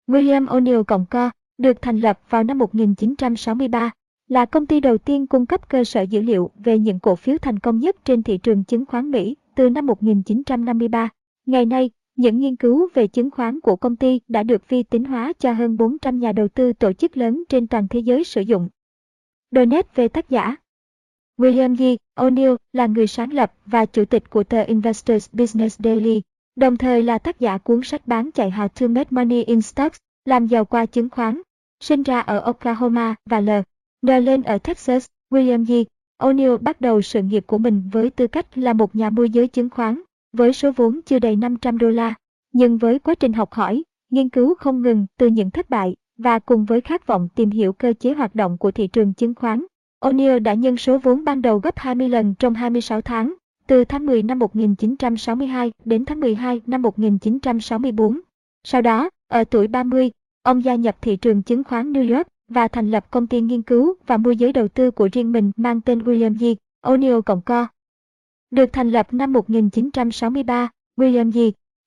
William 0.08 0.46
O'Neill 0.46 0.84
Cộng 0.84 1.06
Co 1.06 1.30
được 1.58 1.82
thành 1.82 2.00
lập 2.00 2.20
vào 2.30 2.44
năm 2.44 2.58
1963, 2.58 3.92
là 4.28 4.46
công 4.46 4.66
ty 4.66 4.80
đầu 4.80 4.98
tiên 4.98 5.28
cung 5.28 5.46
cấp 5.46 5.70
cơ 5.70 5.84
sở 5.84 6.02
dữ 6.02 6.22
liệu 6.22 6.52
về 6.56 6.80
những 6.80 7.00
cổ 7.00 7.16
phiếu 7.16 7.38
thành 7.38 7.60
công 7.60 7.80
nhất 7.80 7.96
trên 8.06 8.24
thị 8.24 8.38
trường 8.38 8.64
chứng 8.64 8.86
khoán 8.86 9.12
Mỹ 9.12 9.36
từ 9.56 9.70
năm 9.70 9.86
1953. 9.86 11.10
Ngày 11.46 11.66
nay, 11.66 11.92
những 12.16 12.40
nghiên 12.40 12.56
cứu 12.56 12.90
về 12.94 13.08
chứng 13.08 13.32
khoán 13.32 13.60
của 13.60 13.76
công 13.76 13.96
ty 13.96 14.22
đã 14.28 14.44
được 14.44 14.70
vi 14.70 14.84
tính 14.84 15.04
hóa 15.04 15.34
cho 15.40 15.54
hơn 15.54 15.78
400 15.78 16.20
nhà 16.20 16.32
đầu 16.32 16.48
tư 16.48 16.74
tổ 16.74 16.94
chức 16.94 17.18
lớn 17.18 17.44
trên 17.50 17.68
toàn 17.68 17.88
thế 17.88 18.00
giới 18.00 18.24
sử 18.24 18.42
dụng. 18.42 18.70
Đôi 19.52 19.66
nét 19.66 19.96
về 19.96 20.08
tác 20.08 20.30
giả 20.30 20.56
William 21.38 21.76
G. 21.76 21.98
O'Neill 22.20 22.58
là 22.74 22.88
người 22.88 23.08
sáng 23.08 23.34
lập 23.34 23.54
và 23.66 23.86
chủ 23.86 24.06
tịch 24.06 24.30
của 24.30 24.44
tờ 24.44 24.64
Investors 24.64 25.30
Business 25.34 25.80
Daily, 25.84 26.22
đồng 26.58 26.78
thời 26.78 27.04
là 27.04 27.18
tác 27.18 27.40
giả 27.40 27.58
cuốn 27.58 27.82
sách 27.84 28.08
bán 28.08 28.32
chạy 28.32 28.52
How 28.52 28.68
to 28.68 28.88
Make 28.88 29.10
Money 29.10 29.44
in 29.44 29.62
Stocks, 29.62 29.98
làm 30.26 30.48
giàu 30.48 30.66
qua 30.66 30.86
chứng 30.86 31.10
khoán. 31.10 31.42
Sinh 31.80 32.04
ra 32.04 32.20
ở 32.20 32.40
Oklahoma 32.40 33.16
và 33.26 33.40
L. 33.40 33.50
N 34.08 34.10
lên 34.10 34.44
ở 34.44 34.58
Texas, 34.58 35.06
William 35.32 35.66
G. 35.66 35.74
O'Neill 36.24 36.58
bắt 36.58 36.82
đầu 36.82 37.02
sự 37.02 37.22
nghiệp 37.22 37.44
của 37.48 37.58
mình 37.58 37.90
với 37.92 38.10
tư 38.10 38.28
cách 38.28 38.58
là 38.58 38.74
một 38.74 38.96
nhà 38.96 39.10
môi 39.10 39.30
giới 39.30 39.48
chứng 39.48 39.70
khoán, 39.70 40.02
với 40.34 40.54
số 40.54 40.72
vốn 40.72 41.00
chưa 41.06 41.20
đầy 41.20 41.36
500 41.36 41.78
đô 41.78 41.90
la. 41.90 42.14
Nhưng 42.54 42.78
với 42.78 43.00
quá 43.00 43.16
trình 43.16 43.34
học 43.34 43.54
hỏi, 43.54 43.84
nghiên 44.10 44.30
cứu 44.30 44.56
không 44.56 44.82
ngừng 44.82 45.06
từ 45.18 45.28
những 45.28 45.52
thất 45.52 45.70
bại 45.70 45.96
và 46.18 46.40
cùng 46.40 46.66
với 46.66 46.82
khát 46.82 47.08
vọng 47.08 47.28
tìm 47.36 47.50
hiểu 47.50 47.74
cơ 47.74 47.94
chế 48.00 48.14
hoạt 48.14 48.36
động 48.36 48.58
của 48.58 48.72
thị 48.72 48.88
trường 48.88 49.14
chứng 49.14 49.36
khoán, 49.36 49.66
O'Neill 50.02 50.40
đã 50.40 50.54
nhân 50.54 50.78
số 50.78 50.98
vốn 50.98 51.24
ban 51.24 51.42
đầu 51.42 51.60
gấp 51.60 51.78
20 51.78 52.10
lần 52.10 52.36
trong 52.40 52.54
26 52.54 53.02
tháng, 53.02 53.34
từ 53.68 53.84
tháng 53.86 54.06
10 54.06 54.24
năm 54.24 54.40
1962 54.40 55.72
đến 55.86 56.06
tháng 56.06 56.20
12 56.20 56.62
năm 56.66 56.82
1964. 56.82 58.20
Sau 58.64 58.82
đó, 58.82 59.10
ở 59.28 59.44
tuổi 59.44 59.68
30, 59.68 60.12
ông 60.44 60.64
gia 60.64 60.76
nhập 60.76 60.98
thị 61.02 61.16
trường 61.16 61.42
chứng 61.42 61.64
khoán 61.64 61.94
New 61.94 62.16
York 62.16 62.28
và 62.48 62.68
thành 62.68 62.92
lập 62.92 63.12
công 63.12 63.28
ty 63.28 63.42
nghiên 63.42 63.62
cứu 63.62 63.96
và 64.08 64.18
môi 64.18 64.38
giới 64.38 64.54
đầu 64.54 64.68
tư 64.68 64.92
của 64.92 65.10
riêng 65.12 65.32
mình 65.32 65.52
mang 65.56 65.82
tên 65.82 66.00
William 66.00 66.34
G. 66.40 66.46
O'Neill 66.86 67.22
Cộng 67.22 67.42
Co. 67.42 67.68
Được 68.52 68.70
thành 68.74 68.90
lập 68.90 69.14
năm 69.14 69.34
1963, 69.34 70.70
William 70.98 71.32
G. 71.32 71.38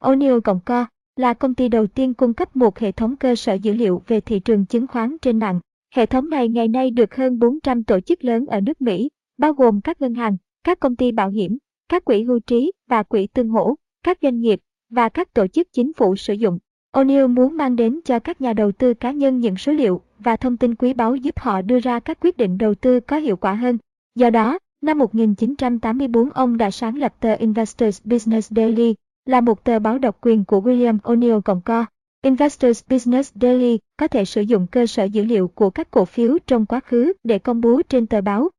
O'Neill 0.05 0.41
Cộng 0.41 0.61
Co 0.65 0.87
là 1.17 1.35
công 1.35 1.55
ty 1.55 1.69
đầu 1.69 1.87
tiên 1.87 2.15
cung 2.15 2.35
cấp 2.35 2.57
một 2.57 2.79
hệ 2.79 2.93
thống 2.93 3.17
cơ 3.17 3.35
sở 3.35 3.55
dữ 3.55 3.73
liệu 3.73 4.03
về 4.07 4.21
thị 4.21 4.41
trường 4.41 4.67
chứng 4.67 4.87
khoán 4.87 5.17
trên 5.23 5.39
mạng. 5.39 5.61
Hệ 5.95 6.07
thống 6.07 6.31
này 6.31 6.49
ngày 6.49 6.69
nay 6.69 6.91
được 6.91 7.15
hơn 7.15 7.39
400 7.39 7.85
tổ 7.85 8.01
chức 8.01 8.25
lớn 8.25 8.47
ở 8.47 8.61
nước 8.61 8.81
Mỹ, 8.81 9.09
bao 9.39 9.53
gồm 9.53 9.81
các 9.81 10.01
ngân 10.01 10.15
hàng, 10.15 10.37
các 10.65 10.81
công 10.81 10.97
ty 10.97 11.13
bảo 11.13 11.29
hiểm, 11.29 11.59
các 11.91 12.05
quỹ 12.05 12.23
hưu 12.23 12.39
trí 12.39 12.73
và 12.89 13.03
quỹ 13.03 13.27
tương 13.27 13.49
hỗ, 13.49 13.75
các 14.03 14.19
doanh 14.23 14.41
nghiệp 14.41 14.61
và 14.91 15.09
các 15.09 15.35
tổ 15.35 15.47
chức 15.47 15.73
chính 15.73 15.93
phủ 15.93 16.17
sử 16.17 16.33
dụng. 16.33 16.59
O'Neill 16.93 17.29
muốn 17.29 17.57
mang 17.57 17.77
đến 17.77 18.01
cho 18.05 18.19
các 18.19 18.41
nhà 18.41 18.53
đầu 18.53 18.73
tư 18.73 18.95
cá 18.95 19.11
nhân 19.11 19.39
những 19.39 19.57
số 19.57 19.73
liệu 19.73 20.01
và 20.19 20.37
thông 20.37 20.57
tin 20.57 20.75
quý 20.75 20.95
báu 20.95 21.17
giúp 21.17 21.39
họ 21.39 21.63
đưa 21.63 21.81
ra 21.81 22.01
các 22.01 22.19
quyết 22.21 22.37
định 22.37 22.59
đầu 22.59 22.75
tư 22.75 23.01
có 23.01 23.17
hiệu 23.17 23.37
quả 23.37 23.55
hơn. 23.55 23.79
Do 24.15 24.31
đó, 24.31 24.59
năm 24.83 24.99
1984 24.99 26.31
ông 26.31 26.57
đã 26.57 26.71
sáng 26.71 26.99
lập 26.99 27.15
tờ 27.21 27.35
Investors 27.35 28.01
Business 28.05 28.53
Daily, 28.53 28.95
là 29.27 29.41
một 29.41 29.65
tờ 29.65 29.79
báo 29.79 29.99
độc 29.99 30.19
quyền 30.21 30.45
của 30.45 30.61
William 30.61 30.99
O'Neill 30.99 31.41
Cộng 31.41 31.61
Co. 31.61 31.85
Investors 32.23 32.83
Business 32.91 33.33
Daily 33.41 33.79
có 33.97 34.09
thể 34.09 34.25
sử 34.25 34.41
dụng 34.41 34.67
cơ 34.67 34.87
sở 34.87 35.05
dữ 35.05 35.25
liệu 35.25 35.49
của 35.49 35.71
các 35.71 35.91
cổ 35.91 36.05
phiếu 36.05 36.39
trong 36.47 36.67
quá 36.67 36.81
khứ 36.81 37.13
để 37.25 37.39
công 37.39 37.61
bố 37.61 37.83
trên 37.89 38.07
tờ 38.07 38.21
báo. 38.21 38.51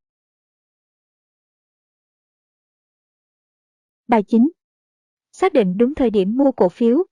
Bài 4.08 4.22
9. 4.22 4.50
Xác 5.32 5.52
định 5.52 5.78
đúng 5.78 5.94
thời 5.94 6.10
điểm 6.10 6.36
mua 6.36 6.52
cổ 6.52 6.68
phiếu. 6.68 7.04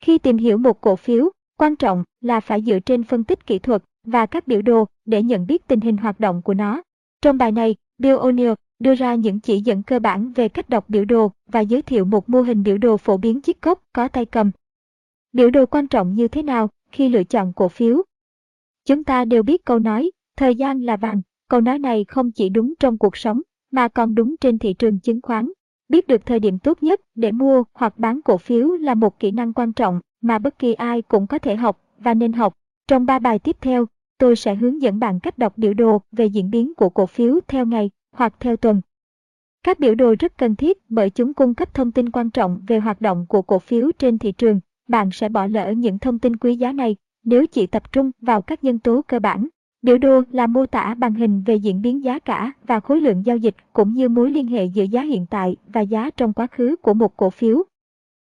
Khi 0.00 0.18
tìm 0.18 0.36
hiểu 0.36 0.58
một 0.58 0.80
cổ 0.80 0.96
phiếu, 0.96 1.30
quan 1.56 1.76
trọng 1.76 2.04
là 2.20 2.40
phải 2.40 2.62
dựa 2.62 2.78
trên 2.80 3.04
phân 3.04 3.24
tích 3.24 3.46
kỹ 3.46 3.58
thuật 3.58 3.82
và 4.04 4.26
các 4.26 4.46
biểu 4.46 4.62
đồ 4.62 4.84
để 5.04 5.22
nhận 5.22 5.46
biết 5.46 5.66
tình 5.66 5.80
hình 5.80 5.96
hoạt 5.96 6.20
động 6.20 6.42
của 6.42 6.54
nó. 6.54 6.82
Trong 7.22 7.38
bài 7.38 7.52
này, 7.52 7.76
Bill 7.98 8.16
O'Neill 8.16 8.54
đưa 8.78 8.94
ra 8.94 9.14
những 9.14 9.40
chỉ 9.40 9.60
dẫn 9.60 9.82
cơ 9.82 9.98
bản 9.98 10.32
về 10.32 10.48
cách 10.48 10.68
đọc 10.68 10.84
biểu 10.88 11.04
đồ 11.04 11.32
và 11.46 11.60
giới 11.60 11.82
thiệu 11.82 12.04
một 12.04 12.28
mô 12.28 12.42
hình 12.42 12.62
biểu 12.62 12.78
đồ 12.78 12.96
phổ 12.96 13.16
biến 13.16 13.40
chiếc 13.40 13.60
cốc 13.60 13.82
có 13.92 14.08
tay 14.08 14.24
cầm. 14.24 14.50
Biểu 15.32 15.50
đồ 15.50 15.66
quan 15.66 15.88
trọng 15.88 16.14
như 16.14 16.28
thế 16.28 16.42
nào 16.42 16.70
khi 16.92 17.08
lựa 17.08 17.24
chọn 17.24 17.52
cổ 17.52 17.68
phiếu? 17.68 18.02
Chúng 18.84 19.04
ta 19.04 19.24
đều 19.24 19.42
biết 19.42 19.64
câu 19.64 19.78
nói, 19.78 20.10
thời 20.36 20.54
gian 20.54 20.82
là 20.82 20.96
vàng. 20.96 21.22
Câu 21.48 21.60
nói 21.60 21.78
này 21.78 22.04
không 22.08 22.32
chỉ 22.32 22.48
đúng 22.48 22.74
trong 22.80 22.98
cuộc 22.98 23.16
sống, 23.16 23.42
mà 23.70 23.88
còn 23.88 24.14
đúng 24.14 24.36
trên 24.40 24.58
thị 24.58 24.72
trường 24.72 25.00
chứng 25.00 25.20
khoán. 25.22 25.48
Biết 25.90 26.08
được 26.08 26.26
thời 26.26 26.40
điểm 26.40 26.58
tốt 26.58 26.82
nhất 26.82 27.00
để 27.14 27.32
mua 27.32 27.64
hoặc 27.74 27.98
bán 27.98 28.20
cổ 28.22 28.38
phiếu 28.38 28.68
là 28.68 28.94
một 28.94 29.18
kỹ 29.18 29.30
năng 29.30 29.52
quan 29.52 29.72
trọng 29.72 30.00
mà 30.22 30.38
bất 30.38 30.58
kỳ 30.58 30.74
ai 30.74 31.02
cũng 31.02 31.26
có 31.26 31.38
thể 31.38 31.56
học 31.56 31.80
và 31.98 32.14
nên 32.14 32.32
học. 32.32 32.56
Trong 32.88 33.06
3 33.06 33.18
bài 33.18 33.38
tiếp 33.38 33.56
theo, 33.60 33.86
tôi 34.18 34.36
sẽ 34.36 34.54
hướng 34.54 34.82
dẫn 34.82 34.98
bạn 34.98 35.20
cách 35.20 35.38
đọc 35.38 35.58
biểu 35.58 35.74
đồ 35.74 36.02
về 36.12 36.26
diễn 36.26 36.50
biến 36.50 36.74
của 36.74 36.88
cổ 36.88 37.06
phiếu 37.06 37.40
theo 37.48 37.66
ngày 37.66 37.90
hoặc 38.12 38.34
theo 38.40 38.56
tuần. 38.56 38.80
Các 39.62 39.78
biểu 39.78 39.94
đồ 39.94 40.14
rất 40.18 40.38
cần 40.38 40.56
thiết 40.56 40.78
bởi 40.88 41.10
chúng 41.10 41.34
cung 41.34 41.54
cấp 41.54 41.74
thông 41.74 41.92
tin 41.92 42.10
quan 42.10 42.30
trọng 42.30 42.60
về 42.66 42.78
hoạt 42.78 43.00
động 43.00 43.26
của 43.28 43.42
cổ 43.42 43.58
phiếu 43.58 43.90
trên 43.98 44.18
thị 44.18 44.32
trường. 44.32 44.60
Bạn 44.88 45.10
sẽ 45.12 45.28
bỏ 45.28 45.46
lỡ 45.46 45.70
những 45.70 45.98
thông 45.98 46.18
tin 46.18 46.36
quý 46.36 46.56
giá 46.56 46.72
này 46.72 46.96
nếu 47.24 47.46
chỉ 47.46 47.66
tập 47.66 47.92
trung 47.92 48.10
vào 48.20 48.42
các 48.42 48.64
nhân 48.64 48.78
tố 48.78 49.02
cơ 49.08 49.18
bản. 49.18 49.48
Biểu 49.82 49.98
đồ 49.98 50.22
là 50.30 50.46
mô 50.46 50.66
tả 50.66 50.94
bằng 50.94 51.14
hình 51.14 51.42
về 51.46 51.54
diễn 51.56 51.82
biến 51.82 52.04
giá 52.04 52.18
cả 52.18 52.52
và 52.66 52.80
khối 52.80 53.00
lượng 53.00 53.26
giao 53.26 53.36
dịch 53.36 53.54
cũng 53.72 53.94
như 53.94 54.08
mối 54.08 54.30
liên 54.30 54.46
hệ 54.46 54.64
giữa 54.64 54.84
giá 54.84 55.02
hiện 55.02 55.26
tại 55.30 55.56
và 55.66 55.80
giá 55.80 56.10
trong 56.16 56.32
quá 56.32 56.46
khứ 56.46 56.76
của 56.76 56.94
một 56.94 57.16
cổ 57.16 57.30
phiếu. 57.30 57.62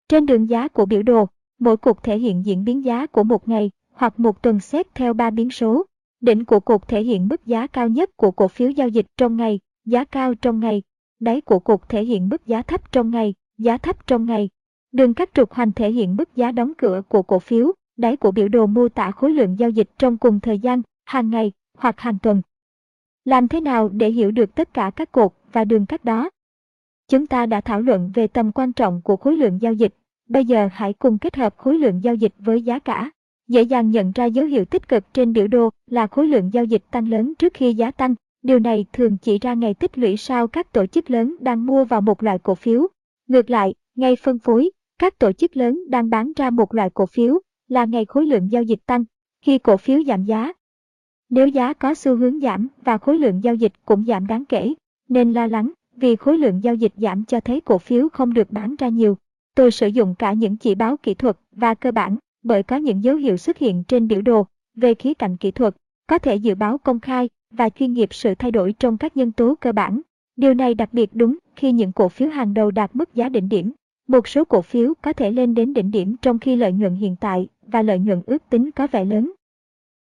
Trên 0.10 0.26
đường 0.26 0.50
giá 0.50 0.68
của 0.68 0.86
biểu 0.86 1.04
đồ, 1.04 1.26
mỗi 1.60 1.78
cục 1.78 2.04
thể 2.04 2.18
hiện 2.18 2.46
diễn 2.46 2.64
biến 2.64 2.86
giá 2.86 3.06
của 3.06 3.24
một 3.24 3.48
ngày 3.48 3.72
hoặc 3.94 4.20
một 4.20 4.42
tuần 4.42 4.60
xét 4.60 4.96
theo 4.96 5.14
ba 5.14 5.30
biến 5.30 5.50
số. 5.50 5.86
Đỉnh 6.22 6.46
của 6.46 6.60
cục 6.60 6.88
thể 6.88 7.04
hiện 7.04 7.28
mức 7.28 7.46
giá 7.46 7.68
cao 7.68 7.88
nhất 7.88 8.18
của 8.18 8.32
cổ 8.32 8.48
phiếu 8.48 8.70
giao 8.70 8.88
dịch 8.88 9.06
trong 9.18 9.38
ngày, 9.38 9.60
giá 9.86 10.04
cao 10.04 10.36
trong 10.36 10.60
ngày. 10.60 10.82
Đáy 11.20 11.42
của 11.42 11.60
cục 11.60 11.90
thể 11.90 12.04
hiện 12.04 12.30
mức 12.30 12.46
giá 12.46 12.62
thấp 12.62 12.92
trong 12.92 13.12
ngày, 13.12 13.34
giá 13.58 13.78
thấp 13.78 14.08
trong 14.08 14.26
ngày. 14.26 14.50
Đường 14.92 15.14
cắt 15.14 15.30
trục 15.34 15.54
hoành 15.54 15.72
thể 15.72 15.92
hiện 15.92 16.16
mức 16.16 16.36
giá 16.36 16.52
đóng 16.52 16.74
cửa 16.78 17.02
của 17.10 17.22
cổ 17.22 17.40
phiếu, 17.40 17.72
đáy 17.98 18.18
của 18.18 18.32
biểu 18.32 18.48
đồ 18.48 18.66
mô 18.66 18.90
tả 18.90 19.12
khối 19.12 19.34
lượng 19.34 19.60
giao 19.60 19.70
dịch 19.70 19.90
trong 19.98 20.18
cùng 20.18 20.40
thời 20.40 20.60
gian, 20.60 20.82
hàng 21.06 21.30
ngày 21.30 21.52
hoặc 21.78 22.00
hàng 22.00 22.18
tuần. 22.24 22.42
Làm 23.26 23.48
thế 23.48 23.62
nào 23.62 23.90
để 23.90 24.12
hiểu 24.12 24.32
được 24.32 24.56
tất 24.56 24.74
cả 24.74 24.92
các 24.96 25.12
cột 25.12 25.32
và 25.52 25.66
đường 25.66 25.86
cắt 25.86 26.06
đó? 26.06 26.30
Chúng 27.08 27.28
ta 27.28 27.46
đã 27.46 27.62
thảo 27.62 27.82
luận 27.82 28.12
về 28.14 28.28
tầm 28.28 28.52
quan 28.52 28.74
trọng 28.74 29.02
của 29.02 29.16
khối 29.16 29.38
lượng 29.38 29.62
giao 29.62 29.74
dịch. 29.74 29.94
Bây 30.30 30.46
giờ 30.46 30.70
hãy 30.74 30.94
cùng 30.94 31.18
kết 31.18 31.36
hợp 31.36 31.58
khối 31.58 31.78
lượng 31.78 32.04
giao 32.04 32.16
dịch 32.16 32.34
với 32.38 32.62
giá 32.62 32.80
cả. 32.80 33.12
Dễ 33.48 33.62
dàng 33.62 33.92
nhận 33.92 34.12
ra 34.12 34.26
dấu 34.26 34.46
hiệu 34.46 34.66
tích 34.66 34.88
cực 34.88 35.14
trên 35.14 35.34
biểu 35.34 35.48
đồ 35.48 35.70
là 35.88 36.08
khối 36.08 36.28
lượng 36.28 36.54
giao 36.54 36.66
dịch 36.66 36.84
tăng 36.92 37.08
lớn 37.08 37.34
trước 37.40 37.54
khi 37.54 37.74
giá 37.74 37.92
tăng. 37.92 38.16
Điều 38.42 38.60
này 38.60 38.86
thường 38.94 39.18
chỉ 39.18 39.40
ra 39.40 39.54
ngày 39.54 39.74
tích 39.74 39.98
lũy 39.98 40.18
sau 40.18 40.48
các 40.48 40.72
tổ 40.72 40.86
chức 40.86 41.12
lớn 41.12 41.36
đang 41.40 41.66
mua 41.66 41.86
vào 41.86 42.02
một 42.02 42.24
loại 42.24 42.40
cổ 42.40 42.56
phiếu. 42.56 42.88
Ngược 43.28 43.50
lại, 43.50 43.74
ngày 43.96 44.16
phân 44.16 44.40
phối, 44.40 44.72
các 45.00 45.20
tổ 45.20 45.32
chức 45.32 45.58
lớn 45.58 45.84
đang 45.90 46.10
bán 46.10 46.32
ra 46.36 46.50
một 46.50 46.74
loại 46.74 46.90
cổ 46.90 47.06
phiếu 47.06 47.40
là 47.68 47.86
ngày 47.86 48.06
khối 48.06 48.26
lượng 48.26 48.52
giao 48.52 48.64
dịch 48.64 48.80
tăng, 48.86 49.04
khi 49.46 49.58
cổ 49.58 49.78
phiếu 49.78 50.04
giảm 50.04 50.24
giá. 50.24 50.54
Nếu 51.32 51.48
giá 51.48 51.74
có 51.74 51.94
xu 51.94 52.16
hướng 52.16 52.40
giảm 52.40 52.68
và 52.84 52.98
khối 52.98 53.20
lượng 53.20 53.44
giao 53.44 53.56
dịch 53.56 53.74
cũng 53.86 54.06
giảm 54.06 54.28
đáng 54.28 54.46
kể, 54.46 54.74
nên 55.10 55.34
lo 55.34 55.48
lắng 55.48 55.72
vì 55.96 56.16
khối 56.16 56.38
lượng 56.38 56.64
giao 56.64 56.76
dịch 56.76 56.94
giảm 56.98 57.26
cho 57.26 57.40
thấy 57.40 57.62
cổ 57.62 57.78
phiếu 57.78 58.10
không 58.10 58.34
được 58.34 58.52
bán 58.52 58.76
ra 58.76 58.88
nhiều. 58.88 59.18
Tôi 59.56 59.72
sử 59.72 59.88
dụng 59.88 60.16
cả 60.16 60.34
những 60.34 60.58
chỉ 60.58 60.76
báo 60.76 60.98
kỹ 60.98 61.14
thuật 61.14 61.38
và 61.52 61.74
cơ 61.74 61.92
bản 61.92 62.18
bởi 62.44 62.64
có 62.64 62.76
những 62.76 63.04
dấu 63.04 63.16
hiệu 63.16 63.38
xuất 63.38 63.58
hiện 63.58 63.84
trên 63.84 64.08
biểu 64.08 64.22
đồ 64.22 64.46
về 64.76 64.94
khía 64.94 65.14
cạnh 65.14 65.38
kỹ 65.38 65.52
thuật, 65.52 65.76
có 66.08 66.18
thể 66.18 66.36
dự 66.36 66.56
báo 66.56 66.78
công 66.78 67.00
khai 67.00 67.30
và 67.52 67.70
chuyên 67.70 67.94
nghiệp 67.94 68.14
sự 68.14 68.36
thay 68.36 68.52
đổi 68.52 68.74
trong 68.80 68.98
các 68.98 69.18
nhân 69.18 69.32
tố 69.32 69.56
cơ 69.56 69.72
bản. 69.72 70.02
Điều 70.36 70.54
này 70.54 70.74
đặc 70.74 70.94
biệt 70.94 71.10
đúng 71.14 71.38
khi 71.56 71.72
những 71.72 71.92
cổ 71.92 72.10
phiếu 72.10 72.30
hàng 72.30 72.54
đầu 72.54 72.72
đạt 72.72 72.96
mức 72.96 73.16
giá 73.16 73.30
đỉnh 73.30 73.50
điểm. 73.50 73.72
Một 74.08 74.28
số 74.28 74.46
cổ 74.46 74.62
phiếu 74.62 74.94
có 75.02 75.14
thể 75.14 75.32
lên 75.32 75.54
đến 75.54 75.74
đỉnh 75.74 75.92
điểm 75.92 76.16
trong 76.22 76.40
khi 76.40 76.56
lợi 76.56 76.72
nhuận 76.72 76.96
hiện 76.96 77.16
tại 77.16 77.48
và 77.68 77.82
lợi 77.82 78.00
nhuận 78.00 78.22
ước 78.26 78.44
tính 78.50 78.72
có 78.72 78.88
vẻ 78.92 79.06
lớn. 79.06 79.32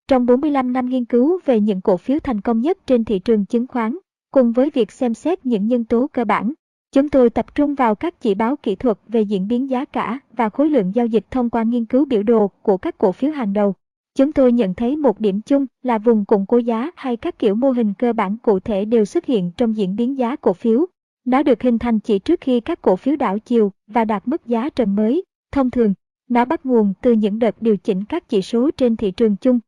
Trong 0.07 0.25
45 0.25 0.73
năm 0.73 0.85
nghiên 0.85 1.05
cứu 1.05 1.39
về 1.45 1.59
những 1.59 1.81
cổ 1.81 1.97
phiếu 1.97 2.19
thành 2.19 2.41
công 2.41 2.61
nhất 2.61 2.77
trên 2.87 3.05
thị 3.05 3.19
trường 3.19 3.45
chứng 3.45 3.67
khoán, 3.67 3.97
cùng 4.31 4.51
với 4.51 4.69
việc 4.69 4.91
xem 4.91 5.13
xét 5.13 5.45
những 5.45 5.67
nhân 5.67 5.83
tố 5.83 6.07
cơ 6.13 6.25
bản, 6.25 6.53
chúng 6.91 7.09
tôi 7.09 7.29
tập 7.29 7.55
trung 7.55 7.75
vào 7.75 7.95
các 7.95 8.21
chỉ 8.21 8.35
báo 8.35 8.55
kỹ 8.55 8.75
thuật 8.75 8.97
về 9.07 9.21
diễn 9.21 9.47
biến 9.47 9.69
giá 9.69 9.85
cả 9.85 10.19
và 10.33 10.49
khối 10.49 10.69
lượng 10.69 10.91
giao 10.95 11.05
dịch 11.05 11.25
thông 11.31 11.49
qua 11.49 11.63
nghiên 11.63 11.85
cứu 11.85 12.05
biểu 12.05 12.23
đồ 12.23 12.47
của 12.61 12.77
các 12.77 12.97
cổ 12.97 13.11
phiếu 13.11 13.31
hàng 13.31 13.53
đầu. 13.53 13.75
Chúng 14.17 14.31
tôi 14.31 14.51
nhận 14.51 14.73
thấy 14.73 14.95
một 14.95 15.19
điểm 15.19 15.41
chung 15.41 15.65
là 15.83 15.97
vùng 15.97 16.25
củng 16.25 16.45
cố 16.45 16.57
giá 16.57 16.91
hay 16.95 17.17
các 17.17 17.39
kiểu 17.39 17.55
mô 17.55 17.71
hình 17.71 17.93
cơ 17.93 18.13
bản 18.13 18.37
cụ 18.37 18.59
thể 18.59 18.85
đều 18.85 19.05
xuất 19.05 19.25
hiện 19.25 19.51
trong 19.57 19.77
diễn 19.77 19.95
biến 19.95 20.17
giá 20.17 20.35
cổ 20.35 20.53
phiếu. 20.53 20.85
Nó 21.25 21.43
được 21.43 21.61
hình 21.61 21.79
thành 21.79 21.99
chỉ 21.99 22.19
trước 22.19 22.41
khi 22.41 22.59
các 22.59 22.81
cổ 22.81 22.95
phiếu 22.95 23.15
đảo 23.15 23.39
chiều 23.39 23.71
và 23.87 24.05
đạt 24.05 24.27
mức 24.27 24.45
giá 24.45 24.69
trần 24.69 24.95
mới. 24.95 25.23
Thông 25.51 25.71
thường, 25.71 25.93
nó 26.29 26.45
bắt 26.45 26.65
nguồn 26.65 26.93
từ 27.01 27.13
những 27.13 27.39
đợt 27.39 27.61
điều 27.61 27.77
chỉnh 27.77 28.03
các 28.03 28.29
chỉ 28.29 28.41
số 28.41 28.71
trên 28.77 28.95
thị 28.95 29.11
trường 29.11 29.35
chung. 29.35 29.59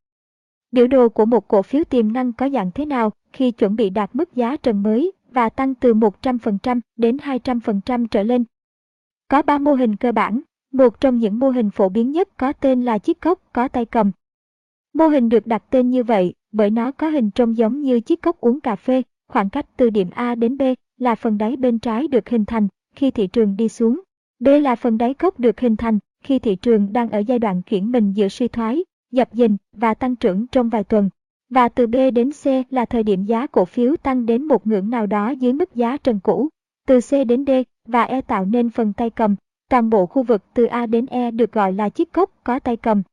Biểu 0.73 0.87
đồ 0.87 1.09
của 1.09 1.25
một 1.25 1.47
cổ 1.47 1.61
phiếu 1.61 1.83
tiềm 1.83 2.13
năng 2.13 2.33
có 2.33 2.49
dạng 2.49 2.71
thế 2.71 2.85
nào 2.85 3.11
khi 3.33 3.51
chuẩn 3.51 3.75
bị 3.75 3.89
đạt 3.89 4.15
mức 4.15 4.35
giá 4.35 4.57
trần 4.57 4.83
mới 4.83 5.11
và 5.31 5.49
tăng 5.49 5.75
từ 5.75 5.93
100% 5.93 6.79
đến 6.95 7.17
200% 7.17 8.07
trở 8.07 8.23
lên. 8.23 8.43
Có 9.27 9.41
3 9.41 9.57
mô 9.57 9.73
hình 9.73 9.95
cơ 9.95 10.11
bản, 10.11 10.41
một 10.71 11.01
trong 11.01 11.17
những 11.17 11.39
mô 11.39 11.49
hình 11.49 11.69
phổ 11.69 11.89
biến 11.89 12.11
nhất 12.11 12.29
có 12.37 12.53
tên 12.53 12.85
là 12.85 12.97
chiếc 12.97 13.21
cốc 13.21 13.39
có 13.53 13.67
tay 13.67 13.85
cầm. 13.85 14.11
Mô 14.93 15.07
hình 15.07 15.29
được 15.29 15.47
đặt 15.47 15.63
tên 15.69 15.89
như 15.89 16.03
vậy 16.03 16.33
bởi 16.51 16.69
nó 16.69 16.91
có 16.91 17.09
hình 17.09 17.31
trông 17.31 17.57
giống 17.57 17.81
như 17.81 17.99
chiếc 17.99 18.21
cốc 18.21 18.39
uống 18.39 18.59
cà 18.59 18.75
phê, 18.75 19.01
khoảng 19.27 19.49
cách 19.49 19.65
từ 19.77 19.89
điểm 19.89 20.09
A 20.13 20.35
đến 20.35 20.57
B 20.57 20.61
là 20.97 21.15
phần 21.15 21.37
đáy 21.37 21.55
bên 21.55 21.79
trái 21.79 22.07
được 22.07 22.29
hình 22.29 22.45
thành 22.45 22.67
khi 22.95 23.11
thị 23.11 23.27
trường 23.27 23.55
đi 23.55 23.69
xuống. 23.69 24.01
B 24.39 24.47
là 24.47 24.75
phần 24.75 24.97
đáy 24.97 25.13
cốc 25.13 25.39
được 25.39 25.59
hình 25.59 25.75
thành 25.75 25.99
khi 26.23 26.39
thị 26.39 26.55
trường 26.55 26.93
đang 26.93 27.09
ở 27.09 27.19
giai 27.19 27.39
đoạn 27.39 27.61
chuyển 27.61 27.91
mình 27.91 28.13
giữa 28.13 28.27
suy 28.27 28.47
thoái, 28.47 28.83
dập 29.13 29.29
dình 29.31 29.57
và 29.73 29.93
tăng 29.93 30.15
trưởng 30.15 30.47
trong 30.47 30.69
vài 30.69 30.83
tuần. 30.83 31.09
Và 31.49 31.69
từ 31.69 31.87
B 31.87 31.95
đến 32.13 32.31
C 32.43 32.73
là 32.73 32.85
thời 32.85 33.03
điểm 33.03 33.25
giá 33.25 33.47
cổ 33.47 33.65
phiếu 33.65 33.95
tăng 33.95 34.25
đến 34.25 34.45
một 34.45 34.67
ngưỡng 34.67 34.89
nào 34.89 35.05
đó 35.05 35.29
dưới 35.29 35.53
mức 35.53 35.75
giá 35.75 35.97
trần 35.97 36.19
cũ. 36.19 36.49
Từ 36.87 36.99
C 37.01 37.27
đến 37.27 37.45
D 37.45 37.49
và 37.87 38.03
E 38.03 38.21
tạo 38.21 38.45
nên 38.45 38.69
phần 38.69 38.93
tay 38.93 39.09
cầm. 39.09 39.35
Toàn 39.69 39.89
bộ 39.89 40.05
khu 40.05 40.23
vực 40.23 40.43
từ 40.53 40.65
A 40.65 40.85
đến 40.85 41.05
E 41.05 41.31
được 41.31 41.51
gọi 41.51 41.73
là 41.73 41.89
chiếc 41.89 42.11
cốc 42.11 42.31
có 42.43 42.59
tay 42.59 42.77
cầm. 42.77 43.03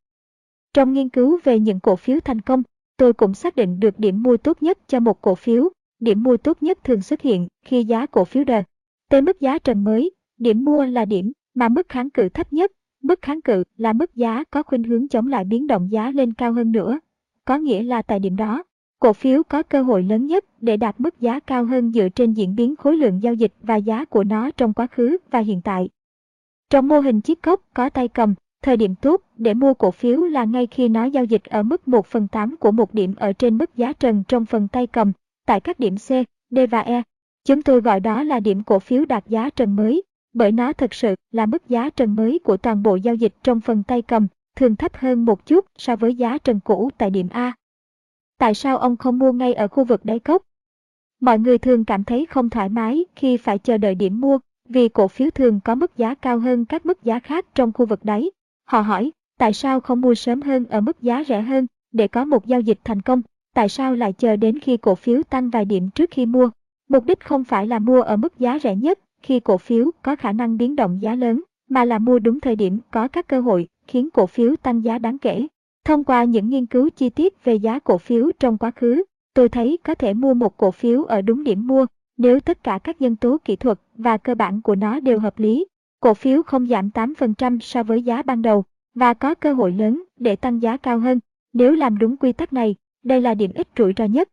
Trong 0.75 0.93
nghiên 0.93 1.09
cứu 1.09 1.39
về 1.45 1.59
những 1.59 1.81
cổ 1.81 1.97
phiếu 1.97 2.21
thành 2.21 2.41
công, 2.41 2.63
tôi 2.97 3.13
cũng 3.13 3.35
xác 3.35 3.57
định 3.57 3.81
được 3.81 3.99
điểm 3.99 4.23
mua 4.23 4.37
tốt 4.37 4.63
nhất 4.63 4.79
cho 4.87 5.01
một 5.01 5.21
cổ 5.21 5.35
phiếu. 5.35 5.69
Điểm 5.99 6.23
mua 6.23 6.37
tốt 6.37 6.57
nhất 6.61 6.79
thường 6.85 7.01
xuất 7.01 7.23
hiện 7.23 7.49
khi 7.65 7.85
giá 7.85 8.07
cổ 8.07 8.25
phiếu 8.25 8.45
đờ. 8.45 8.63
Tới 9.09 9.23
mức 9.23 9.41
giá 9.41 9.59
trần 9.59 9.85
mới, 9.85 10.11
điểm 10.39 10.65
mua 10.65 10.85
là 10.85 11.05
điểm 11.05 11.33
mà 11.55 11.69
mức 11.69 11.89
kháng 11.89 12.11
cự 12.11 12.29
thấp 12.29 12.53
nhất. 12.53 12.73
Mức 13.03 13.23
kháng 13.23 13.41
cự 13.41 13.65
là 13.77 13.93
mức 13.93 14.15
giá 14.15 14.45
có 14.51 14.63
khuynh 14.63 14.83
hướng 14.83 15.09
chống 15.09 15.27
lại 15.27 15.45
biến 15.45 15.67
động 15.67 15.91
giá 15.91 16.11
lên 16.11 16.33
cao 16.33 16.53
hơn 16.53 16.73
nữa. 16.73 17.01
Có 17.45 17.59
nghĩa 17.59 17.83
là 17.83 18.03
tại 18.03 18.19
điểm 18.19 18.37
đó, 18.37 18.63
cổ 19.01 19.13
phiếu 19.13 19.43
có 19.43 19.63
cơ 19.63 19.83
hội 19.83 20.03
lớn 20.03 20.27
nhất 20.27 20.45
để 20.61 20.77
đạt 20.77 21.01
mức 21.01 21.21
giá 21.21 21.41
cao 21.41 21.65
hơn 21.65 21.93
dựa 21.93 22.09
trên 22.09 22.33
diễn 22.33 22.57
biến 22.57 22.77
khối 22.77 22.97
lượng 22.97 23.23
giao 23.23 23.35
dịch 23.35 23.53
và 23.63 23.77
giá 23.77 24.05
của 24.05 24.25
nó 24.25 24.51
trong 24.51 24.73
quá 24.73 24.87
khứ 24.87 25.17
và 25.31 25.39
hiện 25.39 25.61
tại. 25.61 25.89
Trong 26.71 26.89
mô 26.89 27.01
hình 27.01 27.21
chiếc 27.21 27.43
cốc 27.43 27.61
có 27.75 27.89
tay 27.89 28.09
cầm, 28.09 28.35
Thời 28.63 28.77
điểm 28.77 28.95
tốt 28.95 29.21
để 29.37 29.55
mua 29.55 29.75
cổ 29.75 29.91
phiếu 29.91 30.21
là 30.21 30.45
ngay 30.45 30.67
khi 30.67 30.89
nó 30.89 31.05
giao 31.05 31.25
dịch 31.25 31.45
ở 31.45 31.63
mức 31.63 31.89
1 31.89 32.07
phần 32.07 32.29
8 32.29 32.57
của 32.57 32.71
một 32.71 32.95
điểm 32.95 33.15
ở 33.17 33.33
trên 33.33 33.59
mức 33.59 33.77
giá 33.77 33.93
trần 33.93 34.25
trong 34.29 34.47
phần 34.47 34.69
tay 34.69 34.87
cầm, 34.87 35.13
tại 35.47 35.61
các 35.61 35.81
điểm 35.81 35.97
C, 35.97 36.09
D 36.51 36.59
và 36.71 36.81
E. 36.81 37.03
Chúng 37.45 37.63
tôi 37.63 37.81
gọi 37.81 38.01
đó 38.01 38.23
là 38.23 38.41
điểm 38.41 38.63
cổ 38.63 38.79
phiếu 38.79 39.05
đạt 39.05 39.29
giá 39.29 39.51
trần 39.51 39.77
mới, 39.77 40.03
bởi 40.33 40.53
nó 40.53 40.73
thực 40.73 40.95
sự 40.95 41.15
là 41.33 41.47
mức 41.47 41.69
giá 41.69 41.91
trần 41.91 42.17
mới 42.17 42.39
của 42.39 42.57
toàn 42.57 42.83
bộ 42.83 42.97
giao 42.97 43.15
dịch 43.15 43.35
trong 43.43 43.61
phần 43.61 43.83
tay 43.83 44.03
cầm, 44.03 44.27
thường 44.57 44.77
thấp 44.77 44.97
hơn 44.97 45.25
một 45.25 45.47
chút 45.47 45.67
so 45.79 45.97
với 45.97 46.15
giá 46.15 46.39
trần 46.39 46.61
cũ 46.61 46.91
tại 46.99 47.11
điểm 47.11 47.29
A. 47.31 47.53
Tại 48.39 48.55
sao 48.55 48.79
ông 48.79 48.97
không 48.97 49.19
mua 49.19 49.33
ngay 49.33 49.55
ở 49.55 49.69
khu 49.69 49.85
vực 49.85 50.05
đáy 50.05 50.19
cốc? 50.19 50.43
Mọi 51.21 51.39
người 51.39 51.59
thường 51.59 51.85
cảm 51.85 52.05
thấy 52.05 52.27
không 52.27 52.51
thoải 52.51 52.69
mái 52.69 53.05
khi 53.17 53.37
phải 53.37 53.59
chờ 53.59 53.79
đợi 53.79 53.95
điểm 53.95 54.21
mua, 54.21 54.39
vì 54.69 54.89
cổ 54.89 55.09
phiếu 55.09 55.31
thường 55.31 55.61
có 55.65 55.75
mức 55.75 55.97
giá 55.97 56.15
cao 56.15 56.39
hơn 56.39 56.65
các 56.65 56.87
mức 56.87 57.05
giá 57.05 57.19
khác 57.19 57.47
trong 57.55 57.73
khu 57.73 57.87
vực 57.87 58.05
đáy. 58.05 58.31
Họ 58.65 58.81
hỏi, 58.81 59.13
tại 59.39 59.53
sao 59.53 59.81
không 59.81 60.01
mua 60.01 60.15
sớm 60.15 60.43
hơn 60.43 60.65
ở 60.65 60.81
mức 60.81 61.03
giá 61.03 61.25
rẻ 61.29 61.41
hơn 61.41 61.67
để 61.93 62.09
có 62.09 62.25
một 62.25 62.47
giao 62.47 62.61
dịch 62.61 62.79
thành 62.85 63.03
công? 63.03 63.23
Tại 63.55 63.69
sao 63.69 63.95
lại 63.95 64.13
chờ 64.13 64.37
đến 64.37 64.59
khi 64.59 64.77
cổ 64.77 64.95
phiếu 64.95 65.23
tăng 65.23 65.51
vài 65.51 65.65
điểm 65.65 65.91
trước 65.91 66.11
khi 66.11 66.27
mua? 66.27 66.51
Mục 66.89 67.05
đích 67.05 67.21
không 67.21 67.45
phải 67.45 67.67
là 67.67 67.79
mua 67.79 68.03
ở 68.03 68.17
mức 68.17 68.39
giá 68.39 68.59
rẻ 68.59 68.77
nhất 68.77 68.99
khi 69.23 69.41
cổ 69.41 69.59
phiếu 69.59 69.91
có 70.03 70.17
khả 70.17 70.33
năng 70.33 70.57
biến 70.57 70.77
động 70.77 71.03
giá 71.03 71.15
lớn, 71.15 71.43
mà 71.69 71.85
là 71.85 71.99
mua 71.99 72.19
đúng 72.19 72.41
thời 72.41 72.57
điểm 72.57 72.79
có 72.91 73.09
các 73.09 73.29
cơ 73.29 73.41
hội 73.41 73.69
khiến 73.87 74.11
cổ 74.11 74.27
phiếu 74.27 74.57
tăng 74.57 74.85
giá 74.85 74.99
đáng 74.99 75.19
kể. 75.19 75.47
Thông 75.85 76.05
qua 76.05 76.25
những 76.25 76.49
nghiên 76.49 76.67
cứu 76.67 76.91
chi 76.91 77.11
tiết 77.11 77.45
về 77.45 77.55
giá 77.55 77.79
cổ 77.79 77.99
phiếu 77.99 78.31
trong 78.39 78.59
quá 78.59 78.71
khứ, 78.71 79.03
tôi 79.35 79.49
thấy 79.49 79.79
có 79.85 79.95
thể 79.95 80.15
mua 80.15 80.35
một 80.35 80.57
cổ 80.57 80.71
phiếu 80.71 81.05
ở 81.05 81.23
đúng 81.23 81.45
điểm 81.45 81.67
mua 81.67 81.87
nếu 82.17 82.41
tất 82.41 82.65
cả 82.65 82.79
các 82.79 83.01
nhân 83.01 83.17
tố 83.17 83.39
kỹ 83.45 83.57
thuật 83.57 83.81
và 83.97 84.17
cơ 84.17 84.35
bản 84.35 84.63
của 84.63 84.75
nó 84.75 85.01
đều 85.01 85.19
hợp 85.19 85.39
lý 85.39 85.67
cổ 86.01 86.15
phiếu 86.15 86.43
không 86.43 86.67
giảm 86.67 86.91
8% 86.95 87.59
so 87.61 87.83
với 87.83 88.03
giá 88.03 88.23
ban 88.23 88.43
đầu 88.43 88.65
và 88.95 89.15
có 89.15 89.35
cơ 89.35 89.53
hội 89.53 89.73
lớn 89.73 90.03
để 90.17 90.37
tăng 90.37 90.63
giá 90.63 90.77
cao 90.77 90.99
hơn. 90.99 91.21
Nếu 91.53 91.73
làm 91.73 91.99
đúng 91.99 92.17
quy 92.17 92.33
tắc 92.33 92.53
này, 92.53 92.75
đây 93.05 93.21
là 93.21 93.35
điểm 93.35 93.51
ít 93.55 93.69
rủi 93.79 93.93
ro 93.97 94.05
nhất. 94.05 94.29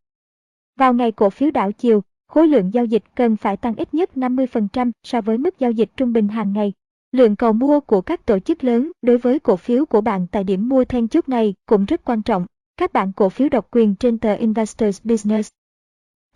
Vào 0.78 0.94
ngày 0.94 1.12
cổ 1.12 1.30
phiếu 1.30 1.52
đảo 1.52 1.72
chiều, 1.72 2.04
khối 2.28 2.48
lượng 2.48 2.74
giao 2.74 2.86
dịch 2.86 3.04
cần 3.16 3.38
phải 3.38 3.58
tăng 3.58 3.76
ít 3.76 3.94
nhất 3.94 4.10
50% 4.16 4.92
so 5.04 5.22
với 5.22 5.38
mức 5.38 5.60
giao 5.60 5.72
dịch 5.72 5.90
trung 5.98 6.14
bình 6.14 6.28
hàng 6.28 6.54
ngày. 6.54 6.74
Lượng 7.12 7.36
cầu 7.36 7.54
mua 7.54 7.80
của 7.80 8.02
các 8.02 8.26
tổ 8.26 8.40
chức 8.40 8.64
lớn 8.64 8.92
đối 9.02 9.18
với 9.18 9.40
cổ 9.40 9.56
phiếu 9.56 9.86
của 9.86 10.02
bạn 10.02 10.28
tại 10.32 10.44
điểm 10.44 10.70
mua 10.70 10.86
then 10.86 11.08
chốt 11.08 11.30
này 11.30 11.54
cũng 11.66 11.86
rất 11.86 12.06
quan 12.06 12.22
trọng. 12.22 12.46
Các 12.78 12.94
bạn 12.94 13.12
cổ 13.14 13.30
phiếu 13.30 13.50
độc 13.50 13.68
quyền 13.72 13.96
trên 13.96 14.18
tờ 14.18 14.36
Investors 14.36 15.02
Business. 15.04 15.50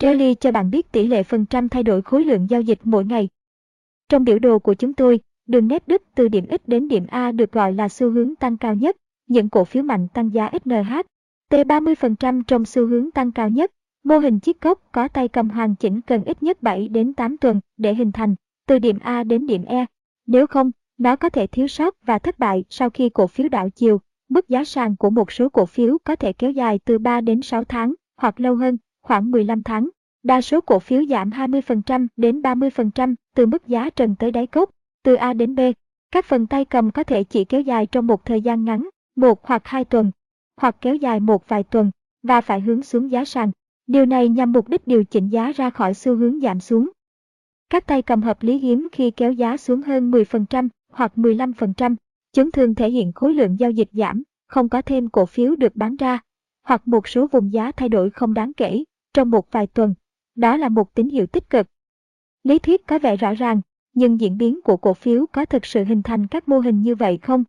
Daily 0.02 0.34
cho 0.34 0.52
bạn 0.52 0.70
biết 0.70 0.92
tỷ 0.92 1.06
lệ 1.06 1.22
phần 1.22 1.46
trăm 1.46 1.68
thay 1.68 1.82
đổi 1.82 2.02
khối 2.02 2.24
lượng 2.24 2.46
giao 2.50 2.60
dịch 2.60 2.78
mỗi 2.84 3.04
ngày 3.04 3.28
trong 4.12 4.24
biểu 4.24 4.38
đồ 4.38 4.58
của 4.58 4.74
chúng 4.74 4.94
tôi, 4.94 5.20
đường 5.46 5.68
nét 5.68 5.88
đứt 5.88 6.02
từ 6.14 6.28
điểm 6.28 6.44
X 6.50 6.60
đến 6.66 6.88
điểm 6.88 7.06
A 7.08 7.32
được 7.32 7.52
gọi 7.52 7.72
là 7.72 7.88
xu 7.88 8.10
hướng 8.10 8.34
tăng 8.34 8.56
cao 8.56 8.74
nhất, 8.74 8.96
những 9.26 9.48
cổ 9.48 9.64
phiếu 9.64 9.82
mạnh 9.82 10.08
tăng 10.14 10.34
giá 10.34 10.50
XNH, 10.64 11.00
T30% 11.50 12.42
trong 12.46 12.64
xu 12.64 12.86
hướng 12.86 13.10
tăng 13.10 13.32
cao 13.32 13.48
nhất. 13.48 13.72
Mô 14.04 14.18
hình 14.18 14.40
chiếc 14.40 14.60
cốc 14.60 14.82
có 14.92 15.08
tay 15.08 15.28
cầm 15.28 15.50
hoàn 15.50 15.74
chỉnh 15.74 16.00
cần 16.00 16.24
ít 16.24 16.42
nhất 16.42 16.62
7 16.62 16.88
đến 16.88 17.14
8 17.14 17.36
tuần 17.36 17.60
để 17.76 17.94
hình 17.94 18.12
thành, 18.12 18.34
từ 18.66 18.78
điểm 18.78 18.98
A 18.98 19.24
đến 19.24 19.46
điểm 19.46 19.64
E. 19.64 19.86
Nếu 20.26 20.46
không, 20.46 20.70
nó 20.98 21.16
có 21.16 21.28
thể 21.28 21.46
thiếu 21.46 21.68
sót 21.68 21.94
và 22.06 22.18
thất 22.18 22.38
bại 22.38 22.64
sau 22.70 22.90
khi 22.90 23.08
cổ 23.08 23.26
phiếu 23.26 23.48
đảo 23.48 23.70
chiều. 23.70 24.00
Mức 24.28 24.48
giá 24.48 24.64
sàn 24.64 24.96
của 24.96 25.10
một 25.10 25.32
số 25.32 25.48
cổ 25.48 25.66
phiếu 25.66 25.98
có 26.04 26.16
thể 26.16 26.32
kéo 26.32 26.50
dài 26.50 26.80
từ 26.84 26.98
3 26.98 27.20
đến 27.20 27.42
6 27.42 27.64
tháng, 27.64 27.94
hoặc 28.16 28.40
lâu 28.40 28.56
hơn, 28.56 28.78
khoảng 29.02 29.30
15 29.30 29.62
tháng. 29.62 29.88
Đa 30.22 30.40
số 30.40 30.60
cổ 30.60 30.78
phiếu 30.78 31.04
giảm 31.04 31.30
20% 31.30 32.06
đến 32.16 32.42
30% 32.42 33.14
từ 33.34 33.46
mức 33.46 33.66
giá 33.66 33.90
trần 33.90 34.14
tới 34.18 34.30
đáy 34.30 34.46
cốc, 34.46 34.70
từ 35.02 35.14
A 35.14 35.32
đến 35.32 35.54
B. 35.54 35.60
Các 36.10 36.24
phần 36.24 36.46
tay 36.46 36.64
cầm 36.64 36.90
có 36.90 37.04
thể 37.04 37.24
chỉ 37.24 37.44
kéo 37.44 37.60
dài 37.60 37.86
trong 37.86 38.06
một 38.06 38.24
thời 38.24 38.40
gian 38.40 38.64
ngắn, 38.64 38.88
một 39.16 39.46
hoặc 39.46 39.62
hai 39.64 39.84
tuần, 39.84 40.10
hoặc 40.56 40.76
kéo 40.80 40.96
dài 40.96 41.20
một 41.20 41.48
vài 41.48 41.62
tuần, 41.62 41.90
và 42.22 42.40
phải 42.40 42.60
hướng 42.60 42.82
xuống 42.82 43.10
giá 43.10 43.24
sàn. 43.24 43.50
Điều 43.86 44.06
này 44.06 44.28
nhằm 44.28 44.52
mục 44.52 44.68
đích 44.68 44.86
điều 44.86 45.04
chỉnh 45.04 45.28
giá 45.28 45.52
ra 45.52 45.70
khỏi 45.70 45.94
xu 45.94 46.16
hướng 46.16 46.40
giảm 46.40 46.60
xuống. 46.60 46.90
Các 47.70 47.86
tay 47.86 48.02
cầm 48.02 48.22
hợp 48.22 48.42
lý 48.42 48.58
hiếm 48.58 48.88
khi 48.92 49.10
kéo 49.10 49.32
giá 49.32 49.56
xuống 49.56 49.82
hơn 49.82 50.10
10% 50.10 50.68
hoặc 50.92 51.12
15%. 51.16 51.96
Chúng 52.32 52.50
thường 52.50 52.74
thể 52.74 52.90
hiện 52.90 53.12
khối 53.12 53.34
lượng 53.34 53.56
giao 53.58 53.70
dịch 53.70 53.88
giảm, 53.92 54.22
không 54.48 54.68
có 54.68 54.82
thêm 54.82 55.08
cổ 55.08 55.26
phiếu 55.26 55.56
được 55.56 55.76
bán 55.76 55.96
ra, 55.96 56.20
hoặc 56.62 56.88
một 56.88 57.08
số 57.08 57.26
vùng 57.26 57.52
giá 57.52 57.72
thay 57.72 57.88
đổi 57.88 58.10
không 58.10 58.34
đáng 58.34 58.52
kể 58.56 58.84
trong 59.14 59.30
một 59.30 59.52
vài 59.52 59.66
tuần 59.66 59.94
đó 60.34 60.56
là 60.56 60.68
một 60.68 60.94
tín 60.94 61.08
hiệu 61.08 61.26
tích 61.26 61.50
cực. 61.50 61.66
Lý 62.42 62.58
thuyết 62.58 62.86
có 62.86 62.98
vẻ 62.98 63.16
rõ 63.16 63.34
ràng, 63.34 63.60
nhưng 63.94 64.20
diễn 64.20 64.38
biến 64.38 64.60
của 64.64 64.76
cổ 64.76 64.94
phiếu 64.94 65.26
có 65.26 65.44
thực 65.44 65.66
sự 65.66 65.84
hình 65.84 66.02
thành 66.02 66.26
các 66.26 66.48
mô 66.48 66.58
hình 66.58 66.82
như 66.82 66.94
vậy 66.94 67.18
không? 67.22 67.44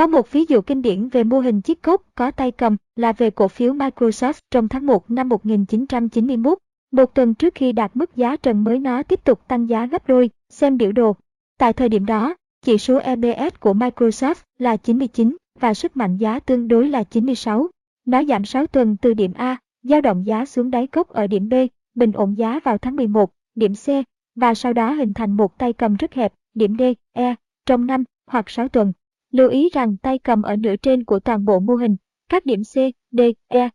Có 0.00 0.06
một 0.06 0.32
ví 0.32 0.44
dụ 0.48 0.60
kinh 0.60 0.82
điển 0.82 1.08
về 1.08 1.24
mô 1.24 1.40
hình 1.40 1.60
chiếc 1.60 1.82
cốc 1.82 2.02
có 2.14 2.30
tay 2.30 2.50
cầm 2.50 2.76
là 2.96 3.12
về 3.12 3.30
cổ 3.30 3.48
phiếu 3.48 3.72
Microsoft 3.72 4.40
trong 4.50 4.68
tháng 4.68 4.86
1 4.86 5.10
năm 5.10 5.28
1991. 5.28 6.58
Một 6.92 7.14
tuần 7.14 7.34
trước 7.34 7.54
khi 7.54 7.72
đạt 7.72 7.96
mức 7.96 8.16
giá 8.16 8.36
trần 8.36 8.64
mới 8.64 8.78
nó 8.78 9.02
tiếp 9.02 9.24
tục 9.24 9.48
tăng 9.48 9.68
giá 9.68 9.86
gấp 9.86 10.08
đôi, 10.08 10.30
xem 10.48 10.76
biểu 10.76 10.92
đồ. 10.92 11.16
Tại 11.58 11.72
thời 11.72 11.88
điểm 11.88 12.06
đó, 12.06 12.34
chỉ 12.62 12.78
số 12.78 12.96
EPS 12.96 13.60
của 13.60 13.74
Microsoft 13.74 14.34
là 14.58 14.76
99 14.76 15.36
và 15.60 15.74
sức 15.74 15.96
mạnh 15.96 16.16
giá 16.16 16.38
tương 16.38 16.68
đối 16.68 16.88
là 16.88 17.02
96. 17.02 17.68
Nó 18.06 18.24
giảm 18.24 18.44
6 18.44 18.66
tuần 18.66 18.96
từ 19.02 19.14
điểm 19.14 19.32
A, 19.34 19.56
dao 19.82 20.00
động 20.00 20.26
giá 20.26 20.44
xuống 20.44 20.70
đáy 20.70 20.86
cốc 20.86 21.08
ở 21.08 21.26
điểm 21.26 21.48
B 21.48 21.54
bình 21.94 22.12
ổn 22.12 22.38
giá 22.38 22.60
vào 22.64 22.78
tháng 22.78 22.96
11, 22.96 23.30
điểm 23.54 23.72
C, 23.74 23.88
và 24.36 24.54
sau 24.54 24.72
đó 24.72 24.92
hình 24.92 25.14
thành 25.14 25.32
một 25.32 25.58
tay 25.58 25.72
cầm 25.72 25.96
rất 25.96 26.14
hẹp, 26.14 26.32
điểm 26.54 26.76
D, 26.78 26.82
E, 27.12 27.34
trong 27.66 27.86
5 27.86 28.04
hoặc 28.26 28.50
6 28.50 28.68
tuần. 28.68 28.92
Lưu 29.32 29.48
ý 29.48 29.68
rằng 29.72 29.96
tay 29.96 30.18
cầm 30.18 30.42
ở 30.42 30.56
nửa 30.56 30.76
trên 30.76 31.04
của 31.04 31.20
toàn 31.20 31.44
bộ 31.44 31.60
mô 31.60 31.74
hình, 31.74 31.96
các 32.28 32.46
điểm 32.46 32.62
C, 32.62 32.74
D, 33.10 33.20
E. 33.48 33.68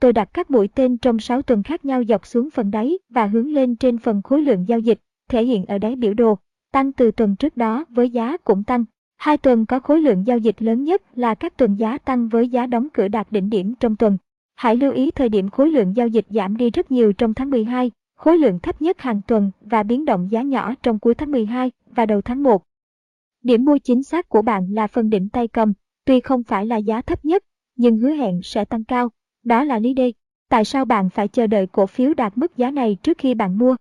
Tôi 0.00 0.12
đặt 0.12 0.28
các 0.32 0.50
mũi 0.50 0.68
tên 0.68 0.98
trong 0.98 1.18
6 1.18 1.42
tuần 1.42 1.62
khác 1.62 1.84
nhau 1.84 2.02
dọc 2.08 2.26
xuống 2.26 2.50
phần 2.50 2.70
đáy 2.70 2.98
và 3.08 3.26
hướng 3.26 3.52
lên 3.52 3.76
trên 3.76 3.98
phần 3.98 4.22
khối 4.22 4.42
lượng 4.42 4.64
giao 4.68 4.78
dịch, 4.78 4.98
thể 5.28 5.44
hiện 5.44 5.66
ở 5.66 5.78
đáy 5.78 5.96
biểu 5.96 6.14
đồ, 6.14 6.38
tăng 6.72 6.92
từ 6.92 7.10
tuần 7.10 7.36
trước 7.36 7.56
đó 7.56 7.84
với 7.88 8.10
giá 8.10 8.36
cũng 8.36 8.64
tăng. 8.64 8.84
Hai 9.16 9.38
tuần 9.38 9.66
có 9.66 9.80
khối 9.80 10.00
lượng 10.00 10.26
giao 10.26 10.38
dịch 10.38 10.62
lớn 10.62 10.84
nhất 10.84 11.02
là 11.14 11.34
các 11.34 11.56
tuần 11.56 11.76
giá 11.76 11.98
tăng 11.98 12.28
với 12.28 12.48
giá 12.48 12.66
đóng 12.66 12.88
cửa 12.92 13.08
đạt 13.08 13.32
đỉnh 13.32 13.50
điểm 13.50 13.74
trong 13.80 13.96
tuần. 13.96 14.18
Hãy 14.54 14.76
lưu 14.76 14.92
ý 14.92 15.10
thời 15.10 15.28
điểm 15.28 15.48
khối 15.48 15.70
lượng 15.70 15.96
giao 15.96 16.08
dịch 16.08 16.26
giảm 16.30 16.56
đi 16.56 16.70
rất 16.70 16.90
nhiều 16.90 17.12
trong 17.12 17.34
tháng 17.34 17.50
12, 17.50 17.90
khối 18.16 18.38
lượng 18.38 18.58
thấp 18.58 18.82
nhất 18.82 19.00
hàng 19.00 19.20
tuần 19.26 19.50
và 19.60 19.82
biến 19.82 20.04
động 20.04 20.28
giá 20.30 20.42
nhỏ 20.42 20.74
trong 20.82 20.98
cuối 20.98 21.14
tháng 21.14 21.30
12 21.30 21.70
và 21.90 22.06
đầu 22.06 22.20
tháng 22.20 22.42
1. 22.42 22.64
Điểm 23.44 23.64
mua 23.64 23.78
chính 23.78 24.02
xác 24.02 24.28
của 24.28 24.42
bạn 24.42 24.72
là 24.72 24.86
phần 24.86 25.10
đỉnh 25.10 25.28
tay 25.28 25.48
cầm, 25.48 25.72
tuy 26.04 26.20
không 26.20 26.42
phải 26.42 26.66
là 26.66 26.76
giá 26.76 27.02
thấp 27.02 27.24
nhất, 27.24 27.44
nhưng 27.76 27.98
hứa 27.98 28.10
hẹn 28.10 28.40
sẽ 28.42 28.64
tăng 28.64 28.84
cao. 28.84 29.08
Đó 29.44 29.64
là 29.64 29.78
lý 29.78 29.94
đây. 29.94 30.14
Tại 30.48 30.64
sao 30.64 30.84
bạn 30.84 31.10
phải 31.10 31.28
chờ 31.28 31.46
đợi 31.46 31.66
cổ 31.66 31.86
phiếu 31.86 32.14
đạt 32.14 32.38
mức 32.38 32.56
giá 32.56 32.70
này 32.70 32.96
trước 33.02 33.18
khi 33.18 33.34
bạn 33.34 33.58
mua? 33.58 33.76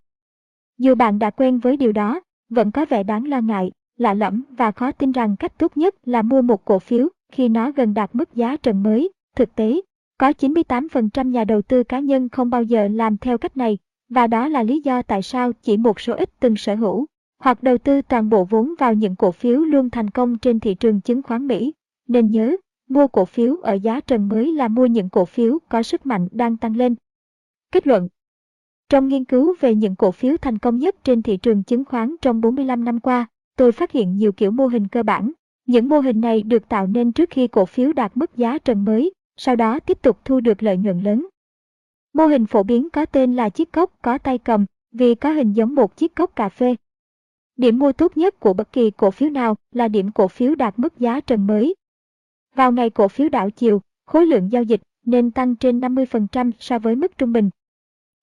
Dù 0.77 0.95
bạn 0.95 1.19
đã 1.19 1.30
quen 1.30 1.59
với 1.59 1.77
điều 1.77 1.92
đó, 1.92 2.22
vẫn 2.50 2.72
có 2.72 2.85
vẻ 2.90 3.03
đáng 3.03 3.27
lo 3.27 3.42
ngại, 3.42 3.72
lạ 3.98 4.14
lẫm 4.14 4.43
và 4.50 4.72
khó 4.72 4.92
tin 4.92 5.11
rằng 5.11 5.35
cách 5.35 5.58
tốt 5.58 5.77
nhất 5.77 5.95
là 6.06 6.22
mua 6.22 6.42
một 6.42 6.66
cổ 6.66 6.80
phiếu 6.80 7.08
khi 7.32 7.50
nó 7.50 7.72
gần 7.72 7.93
đạt 7.93 8.16
mức 8.16 8.35
giá 8.35 8.58
trần 8.58 8.83
mới. 8.83 9.09
Thực 9.35 9.56
tế, 9.56 9.82
có 10.17 10.30
98% 10.30 11.30
nhà 11.30 11.43
đầu 11.43 11.61
tư 11.61 11.83
cá 11.83 12.00
nhân 12.00 12.30
không 12.30 12.50
bao 12.50 12.64
giờ 12.64 12.88
làm 12.88 13.17
theo 13.17 13.38
cách 13.38 13.58
này, 13.58 13.77
và 14.09 14.27
đó 14.27 14.48
là 14.48 14.64
lý 14.64 14.82
do 14.82 15.01
tại 15.01 15.22
sao 15.22 15.51
chỉ 15.53 15.77
một 15.77 16.00
số 16.00 16.14
ít 16.14 16.30
từng 16.40 16.56
sở 16.56 16.75
hữu 16.75 17.06
hoặc 17.43 17.63
đầu 17.63 17.77
tư 17.77 18.01
toàn 18.01 18.30
bộ 18.30 18.43
vốn 18.43 18.73
vào 18.80 18.93
những 18.93 19.15
cổ 19.15 19.31
phiếu 19.31 19.59
luôn 19.59 19.89
thành 19.89 20.09
công 20.09 20.38
trên 20.38 20.59
thị 20.59 20.75
trường 20.75 21.01
chứng 21.01 21.23
khoán 21.23 21.47
Mỹ. 21.47 21.73
Nên 22.07 22.31
nhớ, 22.31 22.55
mua 22.89 23.07
cổ 23.07 23.25
phiếu 23.25 23.55
ở 23.55 23.73
giá 23.73 23.99
trần 23.99 24.27
mới 24.27 24.53
là 24.53 24.67
mua 24.67 24.85
những 24.85 25.09
cổ 25.09 25.25
phiếu 25.25 25.59
có 25.69 25.83
sức 25.83 26.05
mạnh 26.05 26.27
đang 26.31 26.57
tăng 26.57 26.75
lên. 26.75 26.95
Kết 27.72 27.88
luận 27.88 28.07
Trong 28.89 29.07
nghiên 29.07 29.25
cứu 29.25 29.55
về 29.59 29.75
những 29.75 29.95
cổ 29.95 30.11
phiếu 30.11 30.38
thành 30.38 30.57
công 30.57 30.77
nhất 30.77 30.95
trên 31.03 31.22
thị 31.22 31.38
trường 31.38 31.63
chứng 31.63 31.85
khoán 31.85 32.15
trong 32.22 32.41
45 32.41 32.85
năm 32.85 32.99
qua, 32.99 33.27
tôi 33.55 33.72
phát 33.72 33.91
hiện 33.91 34.15
nhiều 34.15 34.31
kiểu 34.31 34.51
mô 34.51 34.67
hình 34.67 34.88
cơ 34.88 35.03
bản. 35.03 35.31
Những 35.65 35.89
mô 35.89 35.99
hình 35.99 36.22
này 36.22 36.43
được 36.43 36.69
tạo 36.69 36.88
nên 36.88 37.11
trước 37.11 37.30
khi 37.30 37.47
cổ 37.47 37.65
phiếu 37.65 37.93
đạt 37.93 38.17
mức 38.17 38.38
giá 38.38 38.57
trần 38.57 38.85
mới, 38.85 39.13
sau 39.38 39.55
đó 39.55 39.80
tiếp 39.80 40.01
tục 40.01 40.17
thu 40.25 40.39
được 40.39 40.63
lợi 40.63 40.77
nhuận 40.77 40.99
lớn. 40.99 41.27
Mô 42.13 42.25
hình 42.25 42.45
phổ 42.45 42.63
biến 42.63 42.89
có 42.89 43.05
tên 43.05 43.35
là 43.35 43.49
chiếc 43.49 43.72
cốc 43.72 43.93
có 44.01 44.17
tay 44.17 44.38
cầm, 44.38 44.65
vì 44.91 45.15
có 45.15 45.31
hình 45.31 45.53
giống 45.53 45.75
một 45.75 45.97
chiếc 45.97 46.15
cốc 46.15 46.35
cà 46.35 46.49
phê. 46.49 46.75
Điểm 47.57 47.80
mua 47.80 47.91
tốt 47.91 48.17
nhất 48.17 48.40
của 48.40 48.53
bất 48.53 48.72
kỳ 48.72 48.91
cổ 48.91 49.11
phiếu 49.11 49.30
nào 49.30 49.56
là 49.72 49.88
điểm 49.88 50.11
cổ 50.11 50.27
phiếu 50.27 50.56
đạt 50.56 50.80
mức 50.80 50.99
giá 50.99 51.19
trần 51.19 51.48
mới. 51.48 51.75
Vào 52.56 52.72
ngày 52.72 52.90
cổ 52.90 53.07
phiếu 53.07 53.30
đảo 53.30 53.49
chiều, 53.49 53.82
khối 54.06 54.25
lượng 54.25 54.51
giao 54.51 54.64
dịch 54.64 54.82
nên 55.06 55.32
tăng 55.32 55.56
trên 55.56 55.80
50% 55.80 56.51
so 56.59 56.80
với 56.80 56.95
mức 56.95 57.17
trung 57.17 57.33
bình. 57.33 57.49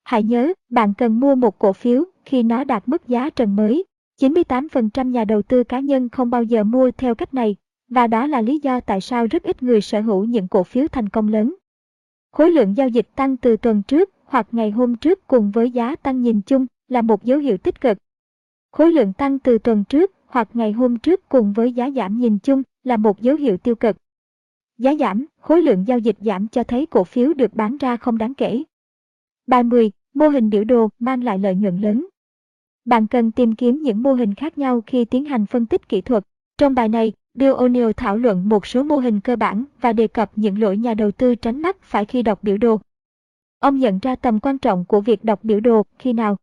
Hãy 0.05 0.23
nhớ, 0.23 0.52
bạn 0.70 0.94
cần 0.94 1.20
mua 1.20 1.34
một 1.34 1.59
cổ 1.59 1.73
phiếu 1.73 2.05
khi 2.25 2.42
nó 2.42 2.65
đạt 2.65 2.89
mức 2.89 3.09
giá 3.09 3.31
trần 3.31 3.57
mới. 3.57 3.84
98% 4.20 5.10
nhà 5.10 5.25
đầu 5.25 5.42
tư 5.42 5.65
cá 5.65 5.81
nhân 5.81 6.09
không 6.09 6.31
bao 6.31 6.42
giờ 6.42 6.65
mua 6.65 6.91
theo 6.91 7.15
cách 7.15 7.34
này, 7.34 7.57
và 7.89 8.07
đó 8.07 8.26
là 8.26 8.41
lý 8.41 8.59
do 8.59 8.81
tại 8.81 9.00
sao 9.00 9.26
rất 9.26 9.42
ít 9.42 9.62
người 9.62 9.81
sở 9.81 10.00
hữu 10.00 10.25
những 10.25 10.49
cổ 10.49 10.62
phiếu 10.65 10.89
thành 10.89 11.09
công 11.09 11.28
lớn. 11.28 11.55
Khối 12.33 12.50
lượng 12.50 12.76
giao 12.76 12.89
dịch 12.89 13.09
tăng 13.17 13.36
từ 13.36 13.57
tuần 13.57 13.83
trước 13.83 14.10
hoặc 14.25 14.49
ngày 14.52 14.70
hôm 14.70 14.97
trước 14.97 15.26
cùng 15.26 15.50
với 15.50 15.70
giá 15.70 15.97
tăng 15.97 16.23
nhìn 16.23 16.41
chung 16.41 16.67
là 16.89 17.02
một 17.02 17.25
dấu 17.25 17.39
hiệu 17.39 17.57
tích 17.57 17.81
cực. 17.81 17.99
Khối 18.73 18.92
lượng 18.92 19.12
tăng 19.12 19.39
từ 19.39 19.58
tuần 19.58 19.84
trước 19.84 20.12
hoặc 20.26 20.49
ngày 20.55 20.73
hôm 20.73 20.99
trước 20.99 21.28
cùng 21.28 21.52
với 21.52 21.73
giá 21.73 21.90
giảm 21.90 22.18
nhìn 22.18 22.39
chung 22.39 22.62
là 22.84 22.97
một 22.97 23.20
dấu 23.20 23.36
hiệu 23.36 23.57
tiêu 23.57 23.74
cực. 23.74 23.97
Giá 24.78 24.94
giảm, 24.94 25.26
khối 25.40 25.62
lượng 25.62 25.84
giao 25.86 25.99
dịch 25.99 26.16
giảm 26.20 26.49
cho 26.49 26.65
thấy 26.65 26.86
cổ 26.86 27.05
phiếu 27.05 27.32
được 27.34 27.55
bán 27.55 27.76
ra 27.76 27.97
không 27.97 28.18
đáng 28.18 28.34
kể. 28.34 28.62
Bài 29.47 29.62
10. 29.62 29.90
Mô 30.15 30.28
hình 30.28 30.50
biểu 30.50 30.65
đồ 30.65 30.89
mang 30.99 31.24
lại 31.24 31.39
lợi 31.39 31.55
nhuận 31.55 31.76
lớn. 31.76 32.07
Bạn 32.84 33.07
cần 33.07 33.32
tìm 33.32 33.55
kiếm 33.55 33.82
những 33.82 34.02
mô 34.02 34.12
hình 34.12 34.34
khác 34.34 34.58
nhau 34.58 34.82
khi 34.86 35.05
tiến 35.05 35.24
hành 35.24 35.47
phân 35.47 35.66
tích 35.66 35.89
kỹ 35.89 36.00
thuật. 36.00 36.24
Trong 36.58 36.74
bài 36.74 36.89
này, 36.89 37.12
Bill 37.34 37.52
O'Neill 37.52 37.92
thảo 37.92 38.16
luận 38.16 38.49
một 38.49 38.66
số 38.66 38.82
mô 38.82 38.97
hình 38.97 39.20
cơ 39.20 39.36
bản 39.36 39.65
và 39.81 39.92
đề 39.92 40.07
cập 40.07 40.31
những 40.36 40.60
lỗi 40.60 40.76
nhà 40.76 40.94
đầu 40.94 41.10
tư 41.10 41.34
tránh 41.34 41.62
mắc 41.62 41.76
phải 41.82 42.05
khi 42.05 42.23
đọc 42.23 42.42
biểu 42.42 42.58
đồ. 42.58 42.81
Ông 43.58 43.78
nhận 43.78 43.99
ra 43.99 44.16
tầm 44.16 44.40
quan 44.40 44.58
trọng 44.58 44.84
của 44.84 45.00
việc 45.00 45.24
đọc 45.24 45.44
biểu 45.44 45.60
đồ 45.60 45.82
khi 45.99 46.12
nào. 46.12 46.36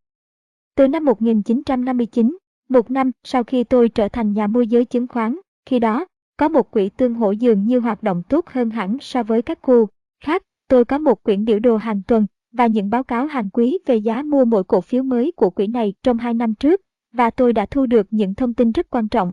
Từ 0.78 0.88
năm 0.88 1.06
1959, 1.06 2.38
một 2.70 2.92
năm 2.92 3.12
sau 3.24 3.44
khi 3.44 3.64
tôi 3.64 3.90
trở 3.90 4.08
thành 4.10 4.34
nhà 4.34 4.48
môi 4.48 4.68
giới 4.68 4.86
chứng 4.86 5.08
khoán, 5.08 5.36
khi 5.66 5.80
đó, 5.80 6.06
có 6.38 6.50
một 6.50 6.72
quỹ 6.72 6.90
tương 6.90 7.14
hỗ 7.14 7.32
dường 7.32 7.64
như 7.64 7.80
hoạt 7.80 8.04
động 8.04 8.24
tốt 8.30 8.46
hơn 8.48 8.70
hẳn 8.70 8.98
so 9.02 9.24
với 9.24 9.42
các 9.42 9.60
khu 9.62 9.88
khác. 10.24 10.44
Tôi 10.68 10.86
có 10.86 10.98
một 10.98 11.24
quyển 11.24 11.46
biểu 11.46 11.60
đồ 11.60 11.78
hàng 11.78 12.02
tuần 12.08 12.26
và 12.52 12.68
những 12.68 12.90
báo 12.90 13.04
cáo 13.04 13.26
hàng 13.26 13.50
quý 13.50 13.80
về 13.86 13.96
giá 13.96 14.22
mua 14.24 14.46
mỗi 14.46 14.64
cổ 14.64 14.82
phiếu 14.82 15.04
mới 15.04 15.32
của 15.36 15.50
quỹ 15.50 15.68
này 15.68 15.94
trong 16.04 16.18
hai 16.18 16.34
năm 16.34 16.56
trước, 16.56 16.82
và 17.14 17.30
tôi 17.30 17.54
đã 17.54 17.66
thu 17.66 17.86
được 17.86 18.08
những 18.12 18.36
thông 18.36 18.54
tin 18.54 18.72
rất 18.72 18.90
quan 18.90 19.08
trọng 19.08 19.32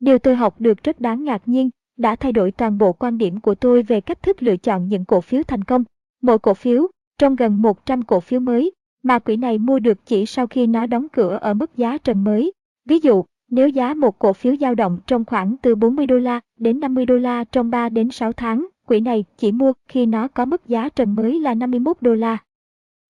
Điều 0.00 0.18
tôi 0.18 0.36
học 0.36 0.60
được 0.60 0.82
rất 0.82 1.00
đáng 1.00 1.24
ngạc 1.24 1.42
nhiên, 1.48 1.70
đã 1.96 2.16
thay 2.16 2.32
đổi 2.32 2.52
toàn 2.52 2.78
bộ 2.78 2.92
quan 2.92 3.18
điểm 3.18 3.40
của 3.40 3.54
tôi 3.54 3.82
về 3.82 4.00
cách 4.00 4.22
thức 4.22 4.42
lựa 4.42 4.56
chọn 4.56 4.88
những 4.88 5.04
cổ 5.04 5.20
phiếu 5.20 5.42
thành 5.42 5.64
công. 5.64 5.84
Mỗi 6.22 6.38
cổ 6.38 6.54
phiếu, 6.54 6.86
trong 7.18 7.36
gần 7.36 7.62
100 7.62 8.02
cổ 8.02 8.20
phiếu 8.20 8.40
mới, 8.40 8.72
mà 9.06 9.18
quỹ 9.18 9.36
này 9.36 9.58
mua 9.58 9.78
được 9.78 10.06
chỉ 10.06 10.26
sau 10.26 10.46
khi 10.46 10.66
nó 10.66 10.86
đóng 10.86 11.06
cửa 11.12 11.38
ở 11.40 11.54
mức 11.54 11.76
giá 11.76 11.98
trần 11.98 12.24
mới. 12.24 12.52
Ví 12.88 12.98
dụ, 12.98 13.24
nếu 13.50 13.68
giá 13.68 13.94
một 13.94 14.18
cổ 14.18 14.32
phiếu 14.32 14.56
dao 14.56 14.74
động 14.74 14.98
trong 15.06 15.24
khoảng 15.24 15.56
từ 15.62 15.74
40 15.74 16.06
đô 16.06 16.18
la 16.18 16.40
đến 16.58 16.80
50 16.80 17.06
đô 17.06 17.16
la 17.16 17.44
trong 17.44 17.70
3 17.70 17.88
đến 17.88 18.10
6 18.10 18.32
tháng, 18.32 18.66
quỹ 18.86 19.00
này 19.00 19.24
chỉ 19.36 19.52
mua 19.52 19.72
khi 19.88 20.06
nó 20.06 20.28
có 20.28 20.44
mức 20.44 20.66
giá 20.66 20.88
trần 20.88 21.14
mới 21.14 21.40
là 21.40 21.54
51 21.54 21.96
đô 22.00 22.14
la. 22.14 22.38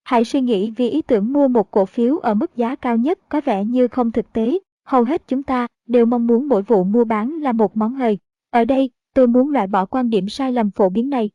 Hãy 0.04 0.24
suy 0.24 0.40
nghĩ 0.40 0.70
vì 0.70 0.88
ý 0.88 1.02
tưởng 1.02 1.32
mua 1.32 1.48
một 1.48 1.70
cổ 1.70 1.86
phiếu 1.86 2.18
ở 2.18 2.34
mức 2.34 2.56
giá 2.56 2.74
cao 2.74 2.96
nhất 2.96 3.18
có 3.28 3.40
vẻ 3.44 3.64
như 3.64 3.88
không 3.88 4.12
thực 4.12 4.32
tế, 4.32 4.58
Hầu 4.86 5.04
hết 5.04 5.22
chúng 5.28 5.42
ta 5.42 5.66
đều 5.86 6.06
mong 6.06 6.26
muốn 6.26 6.48
mỗi 6.48 6.62
vụ 6.62 6.84
mua 6.84 7.04
bán 7.04 7.30
là 7.42 7.52
một 7.52 7.76
món 7.76 7.94
hời. 7.94 8.18
Ở 8.50 8.64
đây, 8.64 8.90
tôi 9.14 9.26
muốn 9.26 9.50
loại 9.50 9.66
bỏ 9.66 9.86
quan 9.86 10.10
điểm 10.10 10.28
sai 10.28 10.52
lầm 10.52 10.70
phổ 10.70 10.88
biến 10.88 11.10
này. 11.10 11.30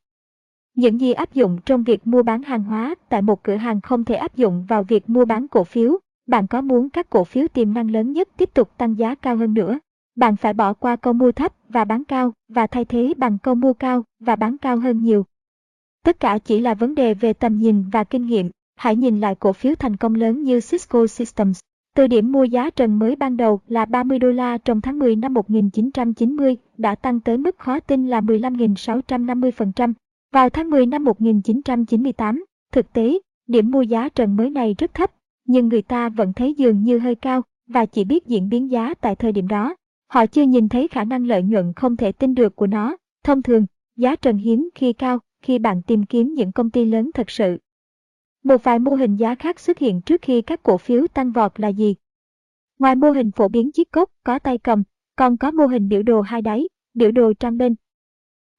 Những 0.76 1.02
gì 1.02 1.12
áp 1.12 1.34
dụng 1.34 1.58
trong 1.66 1.84
việc 1.84 2.08
mua 2.08 2.24
bán 2.24 2.44
hàng 2.44 2.64
hóa 2.64 2.96
tại 3.10 3.22
một 3.22 3.44
cửa 3.44 3.56
hàng 3.56 3.82
không 3.82 4.04
thể 4.04 4.16
áp 4.16 4.36
dụng 4.36 4.66
vào 4.68 4.84
việc 4.84 5.10
mua 5.10 5.26
bán 5.26 5.48
cổ 5.48 5.64
phiếu. 5.64 5.98
Bạn 6.28 6.48
có 6.48 6.62
muốn 6.62 6.90
các 6.90 7.10
cổ 7.10 7.24
phiếu 7.24 7.48
tiềm 7.48 7.74
năng 7.74 7.92
lớn 7.92 8.12
nhất 8.12 8.30
tiếp 8.38 8.54
tục 8.54 8.78
tăng 8.78 8.98
giá 8.98 9.16
cao 9.16 9.36
hơn 9.36 9.54
nữa? 9.54 9.80
Bạn 10.16 10.36
phải 10.36 10.54
bỏ 10.54 10.74
qua 10.74 10.96
câu 10.96 11.14
mua 11.14 11.32
thấp 11.32 11.54
và 11.70 11.86
bán 11.86 12.04
cao 12.04 12.34
và 12.50 12.68
thay 12.68 12.86
thế 12.86 13.14
bằng 13.18 13.38
câu 13.38 13.56
mua 13.56 13.74
cao 13.74 14.04
và 14.20 14.36
bán 14.36 14.58
cao 14.58 14.78
hơn 14.78 15.04
nhiều. 15.04 15.26
Tất 16.04 16.20
cả 16.20 16.38
chỉ 16.38 16.60
là 16.60 16.74
vấn 16.74 16.96
đề 16.96 17.14
về 17.14 17.34
tầm 17.34 17.58
nhìn 17.58 17.90
và 17.90 18.04
kinh 18.04 18.26
nghiệm. 18.26 18.50
Hãy 18.76 18.96
nhìn 18.96 19.20
lại 19.20 19.36
cổ 19.36 19.54
phiếu 19.54 19.76
thành 19.76 19.98
công 19.98 20.16
lớn 20.16 20.44
như 20.44 20.60
Cisco 20.62 21.08
Systems. 21.08 21.60
Từ 21.96 22.08
điểm 22.08 22.32
mua 22.32 22.44
giá 22.44 22.70
trần 22.70 23.00
mới 23.00 23.16
ban 23.16 23.38
đầu 23.38 23.62
là 23.68 23.86
30 23.86 24.20
đô 24.20 24.32
la 24.32 24.58
trong 24.58 24.82
tháng 24.82 25.00
10 25.00 25.16
năm 25.16 25.34
1990 25.34 26.58
đã 26.78 26.96
tăng 26.96 27.20
tới 27.20 27.38
mức 27.38 27.60
khó 27.60 27.80
tin 27.80 28.08
là 28.08 28.22
15.650%. 28.22 29.94
Vào 30.32 30.50
tháng 30.50 30.70
10 30.70 30.86
năm 30.86 31.04
1998, 31.04 32.46
thực 32.72 32.94
tế, 32.94 33.20
điểm 33.48 33.72
mua 33.72 33.82
giá 33.82 34.10
trần 34.10 34.36
mới 34.36 34.50
này 34.50 34.76
rất 34.78 34.94
thấp, 34.94 35.12
nhưng 35.46 35.68
người 35.68 35.82
ta 35.82 36.10
vẫn 36.10 36.34
thấy 36.34 36.54
dường 36.54 36.84
như 36.84 37.00
hơi 37.00 37.16
cao 37.16 37.42
và 37.68 37.86
chỉ 37.86 38.04
biết 38.04 38.26
diễn 38.26 38.50
biến 38.50 38.72
giá 38.72 38.94
tại 38.94 39.16
thời 39.16 39.32
điểm 39.32 39.48
đó. 39.48 39.76
Họ 40.08 40.26
chưa 40.26 40.44
nhìn 40.44 40.70
thấy 40.70 40.88
khả 40.88 41.04
năng 41.04 41.26
lợi 41.26 41.44
nhuận 41.44 41.74
không 41.76 41.98
thể 41.98 42.12
tin 42.12 42.36
được 42.36 42.56
của 42.56 42.68
nó. 42.68 42.98
Thông 43.24 43.42
thường, 43.42 43.66
giá 43.96 44.16
trần 44.16 44.38
hiếm 44.38 44.70
khi 44.76 44.94
cao 44.94 45.20
khi 45.42 45.60
bạn 45.60 45.82
tìm 45.82 46.04
kiếm 46.06 46.34
những 46.34 46.52
công 46.52 46.70
ty 46.70 46.86
lớn 46.86 47.12
thật 47.14 47.30
sự. 47.30 47.58
Một 48.44 48.64
vài 48.64 48.80
mô 48.80 48.96
hình 48.96 49.16
giá 49.16 49.36
khác 49.36 49.60
xuất 49.60 49.80
hiện 49.80 50.02
trước 50.02 50.22
khi 50.22 50.42
các 50.42 50.64
cổ 50.64 50.78
phiếu 50.78 51.08
tăng 51.08 51.32
vọt 51.32 51.60
là 51.60 51.68
gì? 51.68 51.96
Ngoài 52.80 52.96
mô 52.96 53.12
hình 53.12 53.32
phổ 53.32 53.48
biến 53.48 53.72
chiếc 53.72 53.92
cốc 53.92 54.10
có 54.24 54.40
tay 54.40 54.58
cầm, 54.58 54.84
còn 55.16 55.38
có 55.38 55.52
mô 55.52 55.66
hình 55.66 55.88
biểu 55.88 56.04
đồ 56.04 56.22
hai 56.22 56.42
đáy, 56.42 56.70
biểu 56.94 57.12
đồ 57.12 57.34
trang 57.34 57.58
bên. 57.58 57.76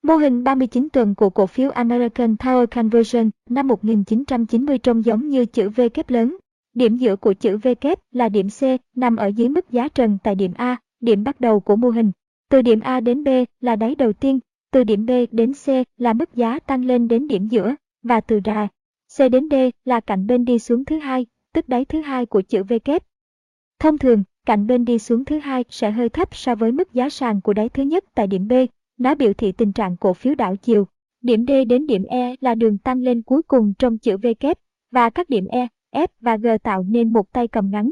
Mô 0.05 0.17
hình 0.17 0.45
39 0.45 0.89
tuần 0.93 1.15
của 1.15 1.31
cổ 1.31 1.47
phiếu 1.47 1.71
American 1.71 2.35
Tower 2.35 2.67
Conversion 2.67 3.31
năm 3.51 3.69
1990 3.69 4.79
trông 4.79 5.05
giống 5.05 5.29
như 5.29 5.47
chữ 5.47 5.69
V 5.69 5.81
kép 5.95 6.11
lớn. 6.11 6.37
Điểm 6.75 6.97
giữa 6.97 7.17
của 7.17 7.33
chữ 7.33 7.57
V 7.57 7.69
kép 7.81 7.99
là 8.13 8.29
điểm 8.29 8.49
C, 8.49 8.63
nằm 8.97 9.17
ở 9.17 9.27
dưới 9.27 9.49
mức 9.49 9.71
giá 9.71 9.89
trần 9.89 10.19
tại 10.25 10.35
điểm 10.35 10.53
A, 10.57 10.77
điểm 11.01 11.25
bắt 11.25 11.41
đầu 11.41 11.61
của 11.61 11.77
mô 11.77 11.91
hình. 11.91 12.13
Từ 12.51 12.63
điểm 12.63 12.81
A 12.81 13.01
đến 13.01 13.25
B 13.25 13.29
là 13.61 13.77
đáy 13.77 13.95
đầu 13.95 14.13
tiên, 14.13 14.39
từ 14.73 14.85
điểm 14.85 15.07
B 15.07 15.11
đến 15.31 15.53
C 15.53 15.69
là 15.97 16.13
mức 16.13 16.35
giá 16.35 16.59
tăng 16.59 16.85
lên 16.85 17.09
đến 17.09 17.29
điểm 17.29 17.49
giữa, 17.49 17.75
và 18.03 18.21
từ 18.21 18.41
ra 18.45 18.69
C 19.19 19.31
đến 19.33 19.49
D 19.51 19.55
là 19.85 20.01
cạnh 20.01 20.27
bên 20.27 20.45
đi 20.45 20.59
xuống 20.59 20.85
thứ 20.85 20.99
hai, 20.99 21.27
tức 21.55 21.69
đáy 21.69 21.85
thứ 21.85 22.01
hai 22.01 22.27
của 22.27 22.43
chữ 22.43 22.63
V 22.63 22.73
kép. 22.85 23.03
Thông 23.79 23.99
thường, 23.99 24.25
cạnh 24.47 24.67
bên 24.67 24.85
đi 24.85 24.99
xuống 24.99 25.25
thứ 25.25 25.39
hai 25.39 25.65
sẽ 25.71 25.91
hơi 25.91 26.09
thấp 26.09 26.37
so 26.37 26.55
với 26.55 26.73
mức 26.73 26.93
giá 26.93 27.09
sàn 27.09 27.41
của 27.41 27.53
đáy 27.53 27.69
thứ 27.69 27.83
nhất 27.83 28.05
tại 28.15 28.27
điểm 28.27 28.49
B. 28.49 28.53
Nó 29.03 29.15
biểu 29.15 29.33
thị 29.33 29.53
tình 29.53 29.73
trạng 29.73 29.97
cổ 29.97 30.13
phiếu 30.13 30.35
đảo 30.35 30.57
chiều. 30.57 30.87
Điểm 31.23 31.47
D 31.47 31.51
đến 31.69 31.87
điểm 31.87 32.05
E 32.05 32.35
là 32.41 32.55
đường 32.55 32.79
tăng 32.79 33.01
lên 33.01 33.23
cuối 33.23 33.43
cùng 33.43 33.75
trong 33.79 33.99
chữ 33.99 34.17
V 34.17 34.27
kép, 34.41 34.59
và 34.91 35.11
các 35.11 35.29
điểm 35.29 35.47
E, 35.47 35.69
F 35.93 36.07
và 36.21 36.37
G 36.37 36.47
tạo 36.63 36.83
nên 36.83 37.13
một 37.13 37.33
tay 37.33 37.49
cầm 37.49 37.71
ngắn. 37.71 37.91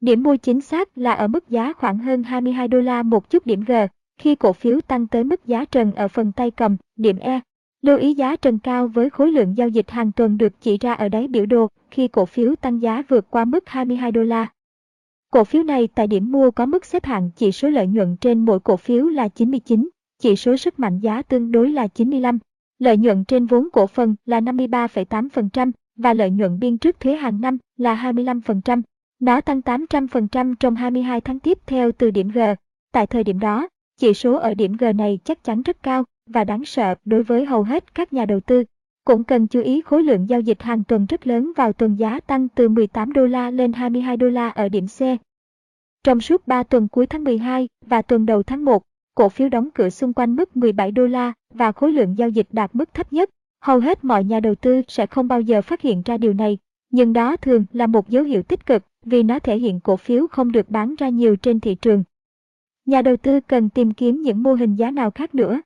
Điểm 0.00 0.22
mua 0.22 0.36
chính 0.36 0.60
xác 0.60 0.98
là 0.98 1.12
ở 1.12 1.28
mức 1.28 1.48
giá 1.48 1.72
khoảng 1.72 1.98
hơn 1.98 2.22
22 2.22 2.68
đô 2.68 2.80
la 2.80 3.02
một 3.02 3.30
chút 3.30 3.46
điểm 3.46 3.64
G, 3.66 3.72
khi 4.18 4.34
cổ 4.34 4.52
phiếu 4.52 4.80
tăng 4.80 5.06
tới 5.06 5.24
mức 5.24 5.46
giá 5.46 5.64
trần 5.64 5.92
ở 5.92 6.08
phần 6.08 6.32
tay 6.32 6.50
cầm, 6.50 6.76
điểm 6.96 7.16
E, 7.16 7.40
Lưu 7.82 7.98
ý 7.98 8.14
giá 8.14 8.36
trần 8.36 8.58
cao 8.58 8.88
với 8.88 9.10
khối 9.10 9.32
lượng 9.32 9.56
giao 9.56 9.68
dịch 9.68 9.90
hàng 9.90 10.12
tuần 10.12 10.38
được 10.38 10.60
chỉ 10.60 10.78
ra 10.78 10.92
ở 10.92 11.08
đáy 11.08 11.28
biểu 11.28 11.46
đồ 11.46 11.68
khi 11.90 12.08
cổ 12.08 12.26
phiếu 12.26 12.56
tăng 12.56 12.82
giá 12.82 13.02
vượt 13.08 13.30
qua 13.30 13.44
mức 13.44 13.68
22 13.68 14.12
đô 14.12 14.22
la. 14.22 14.46
Cổ 15.30 15.44
phiếu 15.44 15.62
này 15.62 15.88
tại 15.94 16.06
điểm 16.06 16.32
mua 16.32 16.50
có 16.50 16.66
mức 16.66 16.84
xếp 16.84 17.04
hạng 17.04 17.30
chỉ 17.36 17.52
số 17.52 17.68
lợi 17.68 17.86
nhuận 17.86 18.16
trên 18.16 18.44
mỗi 18.44 18.60
cổ 18.60 18.76
phiếu 18.76 19.06
là 19.06 19.28
99, 19.28 19.88
chỉ 20.18 20.36
số 20.36 20.56
sức 20.56 20.78
mạnh 20.78 20.98
giá 20.98 21.22
tương 21.22 21.52
đối 21.52 21.70
là 21.70 21.86
95, 21.86 22.38
lợi 22.78 22.96
nhuận 22.96 23.24
trên 23.24 23.46
vốn 23.46 23.68
cổ 23.72 23.86
phần 23.86 24.14
là 24.24 24.40
53,8% 24.40 25.72
và 25.96 26.14
lợi 26.14 26.30
nhuận 26.30 26.58
biên 26.58 26.78
trước 26.78 27.00
thuế 27.00 27.16
hàng 27.16 27.40
năm 27.40 27.58
là 27.76 28.12
25%. 28.12 28.82
Nó 29.20 29.40
tăng 29.40 29.60
800% 29.60 30.54
trong 30.60 30.74
22 30.74 31.20
tháng 31.20 31.40
tiếp 31.40 31.58
theo 31.66 31.92
từ 31.92 32.10
điểm 32.10 32.28
G. 32.28 32.38
Tại 32.92 33.06
thời 33.06 33.24
điểm 33.24 33.38
đó, 33.38 33.68
chỉ 34.00 34.14
số 34.14 34.34
ở 34.36 34.54
điểm 34.54 34.76
G 34.76 34.84
này 34.94 35.18
chắc 35.24 35.44
chắn 35.44 35.62
rất 35.62 35.82
cao 35.82 36.04
và 36.26 36.44
đáng 36.44 36.64
sợ 36.64 36.94
đối 37.04 37.22
với 37.22 37.44
hầu 37.44 37.62
hết 37.62 37.94
các 37.94 38.12
nhà 38.12 38.24
đầu 38.24 38.40
tư. 38.40 38.64
Cũng 39.04 39.24
cần 39.24 39.46
chú 39.46 39.60
ý 39.60 39.80
khối 39.80 40.02
lượng 40.02 40.28
giao 40.28 40.40
dịch 40.40 40.62
hàng 40.62 40.84
tuần 40.84 41.06
rất 41.06 41.26
lớn 41.26 41.52
vào 41.56 41.72
tuần 41.72 41.96
giá 41.98 42.20
tăng 42.20 42.48
từ 42.48 42.68
18 42.68 43.12
đô 43.12 43.26
la 43.26 43.50
lên 43.50 43.72
22 43.72 44.16
đô 44.16 44.28
la 44.28 44.48
ở 44.48 44.68
điểm 44.68 44.86
C. 44.86 45.00
Trong 46.04 46.20
suốt 46.20 46.46
3 46.46 46.62
tuần 46.62 46.88
cuối 46.88 47.06
tháng 47.06 47.24
12 47.24 47.68
và 47.86 48.02
tuần 48.02 48.26
đầu 48.26 48.42
tháng 48.42 48.64
1, 48.64 48.82
cổ 49.16 49.28
phiếu 49.28 49.48
đóng 49.48 49.68
cửa 49.74 49.90
xung 49.90 50.12
quanh 50.12 50.36
mức 50.36 50.56
17 50.56 50.90
đô 50.90 51.06
la 51.06 51.32
và 51.54 51.72
khối 51.72 51.92
lượng 51.92 52.18
giao 52.18 52.28
dịch 52.28 52.46
đạt 52.50 52.74
mức 52.74 52.94
thấp 52.94 53.12
nhất. 53.12 53.30
Hầu 53.60 53.80
hết 53.80 54.04
mọi 54.04 54.24
nhà 54.24 54.40
đầu 54.40 54.54
tư 54.54 54.82
sẽ 54.88 55.06
không 55.06 55.28
bao 55.28 55.40
giờ 55.40 55.62
phát 55.62 55.80
hiện 55.80 56.02
ra 56.04 56.18
điều 56.18 56.32
này, 56.32 56.58
nhưng 56.90 57.12
đó 57.12 57.36
thường 57.36 57.64
là 57.72 57.86
một 57.86 58.08
dấu 58.08 58.24
hiệu 58.24 58.42
tích 58.42 58.66
cực 58.66 58.82
vì 59.04 59.22
nó 59.22 59.38
thể 59.38 59.58
hiện 59.58 59.80
cổ 59.80 59.96
phiếu 59.96 60.26
không 60.26 60.52
được 60.52 60.70
bán 60.70 60.94
ra 60.98 61.08
nhiều 61.08 61.36
trên 61.36 61.60
thị 61.60 61.74
trường. 61.74 62.04
Nhà 62.86 63.02
đầu 63.02 63.16
tư 63.16 63.40
cần 63.40 63.68
tìm 63.68 63.90
kiếm 63.90 64.22
những 64.22 64.42
mô 64.42 64.54
hình 64.54 64.74
giá 64.74 64.90
nào 64.90 65.10
khác 65.10 65.34
nữa. 65.34 65.60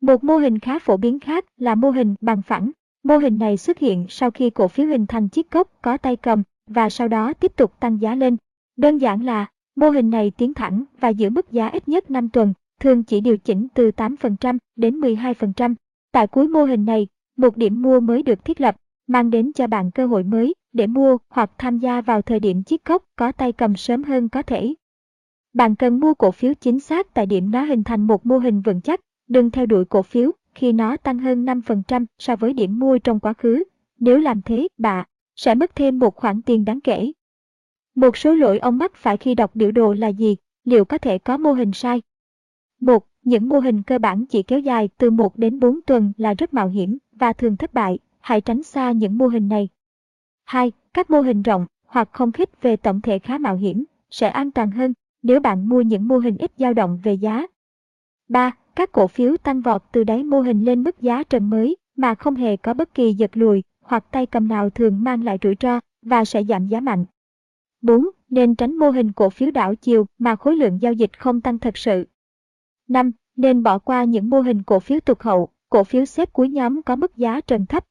Một 0.00 0.24
mô 0.24 0.36
hình 0.36 0.58
khá 0.58 0.78
phổ 0.78 0.96
biến 0.96 1.20
khác 1.20 1.44
là 1.56 1.74
mô 1.74 1.90
hình 1.90 2.14
bằng 2.20 2.42
phẳng. 2.42 2.70
Mô 3.02 3.16
hình 3.16 3.38
này 3.38 3.56
xuất 3.56 3.78
hiện 3.78 4.06
sau 4.08 4.30
khi 4.30 4.50
cổ 4.50 4.68
phiếu 4.68 4.86
hình 4.86 5.06
thành 5.06 5.28
chiếc 5.28 5.50
cốc 5.50 5.72
có 5.82 5.96
tay 5.96 6.16
cầm 6.16 6.42
và 6.66 6.90
sau 6.90 7.08
đó 7.08 7.32
tiếp 7.32 7.56
tục 7.56 7.80
tăng 7.80 8.00
giá 8.00 8.14
lên. 8.14 8.36
Đơn 8.76 8.98
giản 8.98 9.24
là, 9.24 9.46
mô 9.76 9.90
hình 9.90 10.10
này 10.10 10.30
tiến 10.30 10.54
thẳng 10.54 10.84
và 11.00 11.08
giữ 11.08 11.30
mức 11.30 11.52
giá 11.52 11.68
ít 11.68 11.88
nhất 11.88 12.10
5 12.10 12.28
tuần, 12.28 12.52
thường 12.80 13.04
chỉ 13.04 13.20
điều 13.20 13.36
chỉnh 13.36 13.68
từ 13.74 13.90
8% 13.96 14.58
đến 14.76 15.00
12%. 15.00 15.74
Tại 16.12 16.26
cuối 16.26 16.48
mô 16.48 16.64
hình 16.64 16.84
này, 16.84 17.06
một 17.36 17.56
điểm 17.56 17.82
mua 17.82 18.00
mới 18.00 18.22
được 18.22 18.44
thiết 18.44 18.60
lập, 18.60 18.76
mang 19.06 19.30
đến 19.30 19.52
cho 19.52 19.66
bạn 19.66 19.90
cơ 19.90 20.06
hội 20.06 20.22
mới 20.22 20.54
để 20.72 20.86
mua 20.86 21.18
hoặc 21.28 21.50
tham 21.58 21.78
gia 21.78 22.00
vào 22.00 22.22
thời 22.22 22.40
điểm 22.40 22.62
chiếc 22.62 22.84
cốc 22.84 23.04
có 23.16 23.32
tay 23.32 23.52
cầm 23.52 23.76
sớm 23.76 24.02
hơn 24.04 24.28
có 24.28 24.42
thể. 24.42 24.74
Bạn 25.54 25.76
cần 25.76 26.00
mua 26.00 26.14
cổ 26.14 26.30
phiếu 26.30 26.54
chính 26.54 26.80
xác 26.80 27.14
tại 27.14 27.26
điểm 27.26 27.50
nó 27.50 27.64
hình 27.64 27.84
thành 27.84 28.06
một 28.06 28.26
mô 28.26 28.38
hình 28.38 28.60
vững 28.60 28.80
chắc, 28.80 29.00
đừng 29.28 29.50
theo 29.50 29.66
đuổi 29.66 29.84
cổ 29.84 30.02
phiếu 30.02 30.30
khi 30.54 30.72
nó 30.72 30.96
tăng 30.96 31.18
hơn 31.18 31.44
5% 31.44 32.06
so 32.18 32.36
với 32.36 32.52
điểm 32.52 32.78
mua 32.78 32.98
trong 32.98 33.20
quá 33.20 33.32
khứ. 33.32 33.64
Nếu 33.98 34.18
làm 34.18 34.42
thế, 34.42 34.68
bạn 34.78 35.06
sẽ 35.36 35.54
mất 35.54 35.76
thêm 35.76 35.98
một 35.98 36.16
khoản 36.16 36.42
tiền 36.42 36.64
đáng 36.64 36.80
kể. 36.80 37.12
Một 37.94 38.16
số 38.16 38.34
lỗi 38.34 38.58
ông 38.58 38.78
mắc 38.78 38.94
phải 38.94 39.16
khi 39.16 39.34
đọc 39.34 39.50
biểu 39.54 39.70
đồ 39.72 39.92
là 39.92 40.08
gì? 40.08 40.36
Liệu 40.64 40.84
có 40.84 40.98
thể 40.98 41.18
có 41.18 41.36
mô 41.36 41.52
hình 41.52 41.72
sai? 41.72 42.02
1. 42.82 43.06
Những 43.24 43.48
mô 43.48 43.58
hình 43.58 43.82
cơ 43.82 43.98
bản 43.98 44.26
chỉ 44.26 44.42
kéo 44.42 44.58
dài 44.58 44.88
từ 44.98 45.10
1 45.10 45.38
đến 45.38 45.60
4 45.60 45.80
tuần 45.86 46.12
là 46.16 46.34
rất 46.34 46.54
mạo 46.54 46.68
hiểm 46.68 46.98
và 47.12 47.32
thường 47.32 47.56
thất 47.56 47.74
bại. 47.74 47.98
Hãy 48.20 48.40
tránh 48.40 48.62
xa 48.62 48.92
những 48.92 49.18
mô 49.18 49.26
hình 49.26 49.48
này. 49.48 49.68
2. 50.44 50.72
Các 50.94 51.10
mô 51.10 51.20
hình 51.20 51.42
rộng 51.42 51.66
hoặc 51.86 52.08
không 52.12 52.32
khích 52.32 52.62
về 52.62 52.76
tổng 52.76 53.00
thể 53.00 53.18
khá 53.18 53.38
mạo 53.38 53.56
hiểm, 53.56 53.84
sẽ 54.10 54.28
an 54.28 54.50
toàn 54.50 54.70
hơn 54.70 54.94
nếu 55.22 55.40
bạn 55.40 55.68
mua 55.68 55.80
những 55.80 56.08
mô 56.08 56.18
hình 56.18 56.36
ít 56.38 56.52
dao 56.58 56.74
động 56.74 57.00
về 57.02 57.12
giá. 57.12 57.46
3. 58.28 58.50
Các 58.74 58.92
cổ 58.92 59.06
phiếu 59.06 59.36
tăng 59.36 59.60
vọt 59.60 59.82
từ 59.92 60.04
đáy 60.04 60.24
mô 60.24 60.40
hình 60.40 60.64
lên 60.64 60.82
mức 60.82 61.00
giá 61.00 61.22
trần 61.22 61.50
mới 61.50 61.76
mà 61.96 62.14
không 62.14 62.34
hề 62.34 62.56
có 62.56 62.74
bất 62.74 62.94
kỳ 62.94 63.12
giật 63.12 63.36
lùi 63.36 63.62
hoặc 63.80 64.04
tay 64.10 64.26
cầm 64.26 64.48
nào 64.48 64.70
thường 64.70 65.04
mang 65.04 65.24
lại 65.24 65.38
rủi 65.42 65.54
ro 65.60 65.80
và 66.02 66.24
sẽ 66.24 66.44
giảm 66.44 66.66
giá 66.66 66.80
mạnh. 66.80 67.04
4. 67.82 68.06
Nên 68.30 68.54
tránh 68.54 68.76
mô 68.76 68.90
hình 68.90 69.12
cổ 69.12 69.30
phiếu 69.30 69.50
đảo 69.50 69.74
chiều 69.74 70.06
mà 70.18 70.36
khối 70.36 70.56
lượng 70.56 70.78
giao 70.82 70.92
dịch 70.92 71.18
không 71.18 71.40
tăng 71.40 71.58
thật 71.58 71.76
sự. 71.76 72.04
5. 72.88 73.12
Nên 73.36 73.62
bỏ 73.62 73.78
qua 73.78 74.04
những 74.04 74.30
mô 74.30 74.40
hình 74.40 74.62
cổ 74.62 74.80
phiếu 74.80 75.00
tụt 75.00 75.20
hậu, 75.20 75.48
cổ 75.70 75.84
phiếu 75.84 76.04
xếp 76.04 76.32
cuối 76.32 76.48
nhóm 76.48 76.82
có 76.82 76.96
mức 76.96 77.16
giá 77.16 77.40
trần 77.40 77.66
thấp. 77.66 77.84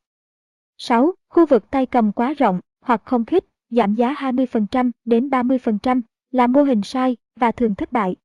6. 0.77 1.13
Khu 1.29 1.45
vực 1.45 1.71
tay 1.71 1.85
cầm 1.85 2.11
quá 2.11 2.33
rộng 2.33 2.59
hoặc 2.81 3.01
không 3.05 3.25
khích, 3.25 3.45
giảm 3.69 3.95
giá 3.95 4.13
20% 4.13 4.91
đến 5.05 5.29
30% 5.29 6.01
là 6.31 6.47
mô 6.47 6.63
hình 6.63 6.81
sai 6.83 7.17
và 7.35 7.51
thường 7.51 7.75
thất 7.75 7.91
bại. 7.91 8.15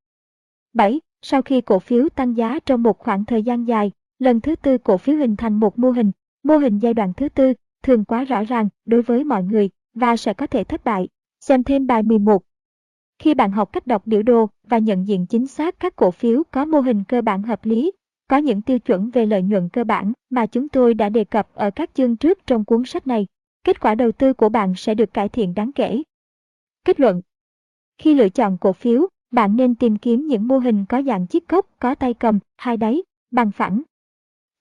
7. 0.72 1.00
Sau 1.22 1.42
khi 1.42 1.60
cổ 1.60 1.78
phiếu 1.78 2.08
tăng 2.08 2.36
giá 2.36 2.58
trong 2.66 2.82
một 2.82 2.98
khoảng 2.98 3.24
thời 3.24 3.42
gian 3.42 3.64
dài, 3.64 3.92
lần 4.18 4.40
thứ 4.40 4.56
tư 4.56 4.78
cổ 4.78 4.96
phiếu 4.96 5.16
hình 5.16 5.36
thành 5.36 5.60
một 5.60 5.78
mô 5.78 5.90
hình, 5.90 6.12
mô 6.42 6.56
hình 6.56 6.78
giai 6.78 6.94
đoạn 6.94 7.12
thứ 7.16 7.28
tư 7.28 7.52
thường 7.82 8.04
quá 8.04 8.24
rõ 8.24 8.44
ràng 8.44 8.68
đối 8.84 9.02
với 9.02 9.24
mọi 9.24 9.42
người 9.42 9.70
và 9.94 10.16
sẽ 10.16 10.34
có 10.34 10.46
thể 10.46 10.64
thất 10.64 10.84
bại. 10.84 11.08
Xem 11.40 11.64
thêm 11.64 11.86
bài 11.86 12.02
11. 12.02 12.42
Khi 13.18 13.34
bạn 13.34 13.52
học 13.52 13.72
cách 13.72 13.86
đọc 13.86 14.06
biểu 14.06 14.22
đồ 14.22 14.48
và 14.64 14.78
nhận 14.78 15.06
diện 15.06 15.26
chính 15.26 15.46
xác 15.46 15.80
các 15.80 15.96
cổ 15.96 16.10
phiếu 16.10 16.42
có 16.50 16.64
mô 16.64 16.80
hình 16.80 17.04
cơ 17.04 17.22
bản 17.22 17.42
hợp 17.42 17.64
lý, 17.64 17.92
có 18.28 18.36
những 18.36 18.62
tiêu 18.62 18.78
chuẩn 18.78 19.10
về 19.10 19.26
lợi 19.26 19.42
nhuận 19.42 19.68
cơ 19.68 19.84
bản 19.84 20.12
mà 20.30 20.46
chúng 20.46 20.68
tôi 20.68 20.94
đã 20.94 21.08
đề 21.08 21.24
cập 21.24 21.54
ở 21.54 21.70
các 21.70 21.90
chương 21.94 22.16
trước 22.16 22.46
trong 22.46 22.64
cuốn 22.64 22.84
sách 22.84 23.06
này, 23.06 23.26
kết 23.64 23.80
quả 23.80 23.94
đầu 23.94 24.12
tư 24.12 24.32
của 24.32 24.48
bạn 24.48 24.74
sẽ 24.76 24.94
được 24.94 25.14
cải 25.14 25.28
thiện 25.28 25.54
đáng 25.54 25.72
kể. 25.72 26.02
Kết 26.84 27.00
luận 27.00 27.20
Khi 27.98 28.14
lựa 28.14 28.28
chọn 28.28 28.58
cổ 28.58 28.72
phiếu, 28.72 29.08
bạn 29.30 29.56
nên 29.56 29.74
tìm 29.74 29.96
kiếm 29.96 30.26
những 30.26 30.48
mô 30.48 30.58
hình 30.58 30.84
có 30.88 31.02
dạng 31.02 31.26
chiếc 31.26 31.48
cốc 31.48 31.66
có 31.78 31.94
tay 31.94 32.14
cầm, 32.14 32.38
hai 32.56 32.76
đáy, 32.76 33.02
bằng 33.30 33.50
phẳng. 33.52 33.82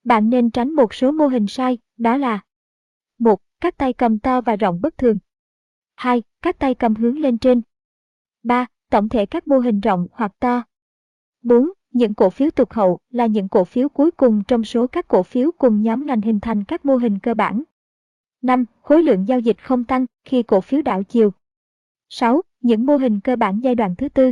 Bạn 0.04 0.30
nên 0.30 0.50
tránh 0.50 0.72
một 0.72 0.94
số 0.94 1.12
mô 1.12 1.28
hình 1.28 1.48
sai, 1.48 1.78
đó 1.98 2.18
là 2.18 2.40
một, 3.20 3.42
Các 3.62 3.78
tay 3.78 3.94
cầm 3.94 4.20
to 4.20 4.42
và 4.42 4.56
rộng 4.56 4.82
bất 4.82 4.98
thường 4.98 5.18
2. 5.96 6.24
Các 6.42 6.60
tay 6.60 6.76
cầm 6.76 6.96
hướng 6.96 7.20
lên 7.20 7.38
trên 7.38 7.62
3. 8.46 8.66
Tổng 8.90 9.10
thể 9.10 9.26
các 9.26 9.48
mô 9.48 9.60
hình 9.60 9.80
rộng 9.80 10.08
hoặc 10.12 10.32
to 10.40 10.64
4. 11.42 11.70
Những 11.92 12.14
cổ 12.14 12.30
phiếu 12.30 12.52
tục 12.52 12.74
hậu 12.74 13.00
là 13.10 13.26
những 13.26 13.50
cổ 13.50 13.64
phiếu 13.64 13.90
cuối 13.90 14.12
cùng 14.12 14.44
trong 14.48 14.64
số 14.64 14.88
các 14.88 15.08
cổ 15.08 15.24
phiếu 15.24 15.52
cùng 15.58 15.82
nhóm 15.82 16.06
ngành 16.06 16.22
hình 16.22 16.40
thành 16.40 16.64
các 16.64 16.86
mô 16.86 16.96
hình 16.96 17.20
cơ 17.20 17.34
bản. 17.34 17.64
5. 18.42 18.66
Khối 18.82 19.04
lượng 19.04 19.28
giao 19.28 19.40
dịch 19.40 19.64
không 19.64 19.84
tăng 19.84 20.06
khi 20.26 20.44
cổ 20.44 20.62
phiếu 20.62 20.82
đảo 20.82 21.04
chiều. 21.04 21.34
6. 22.10 22.42
Những 22.62 22.86
mô 22.86 22.98
hình 22.98 23.20
cơ 23.20 23.36
bản 23.36 23.60
giai 23.64 23.76
đoạn 23.76 23.96
thứ 23.98 24.10
tư. 24.10 24.32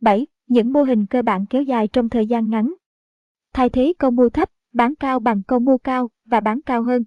7. 0.00 0.26
Những 0.46 0.72
mô 0.72 0.82
hình 0.82 1.06
cơ 1.06 1.22
bản 1.22 1.46
kéo 1.46 1.62
dài 1.62 1.88
trong 1.88 2.08
thời 2.08 2.26
gian 2.26 2.50
ngắn. 2.50 2.74
Thay 3.54 3.70
thế 3.70 3.92
câu 3.98 4.10
mua 4.10 4.28
thấp, 4.28 4.50
bán 4.72 4.94
cao 4.94 5.20
bằng 5.20 5.42
câu 5.42 5.58
mua 5.58 5.78
cao 5.78 6.10
và 6.24 6.40
bán 6.40 6.60
cao 6.62 6.82
hơn. 6.82 7.04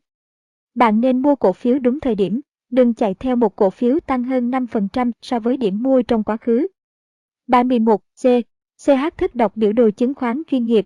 Bạn 0.76 1.02
nên 1.02 1.22
mua 1.22 1.36
cổ 1.36 1.54
phiếu 1.54 1.80
đúng 1.80 2.00
thời 2.00 2.16
điểm, 2.16 2.42
đừng 2.76 2.94
chạy 2.94 3.14
theo 3.14 3.36
một 3.36 3.56
cổ 3.56 3.70
phiếu 3.70 4.00
tăng 4.00 4.24
hơn 4.24 4.52
5% 4.52 5.12
so 5.22 5.40
với 5.40 5.58
điểm 5.58 5.84
mua 5.84 6.02
trong 6.02 6.24
quá 6.24 6.38
khứ. 6.38 6.68
Bài 7.48 7.64
11C. 7.64 8.42
CH 8.78 9.18
thức 9.18 9.36
đọc 9.36 9.58
biểu 9.58 9.74
đồ 9.74 9.90
chứng 9.90 10.14
khoán 10.14 10.42
chuyên 10.48 10.66
nghiệp. 10.66 10.86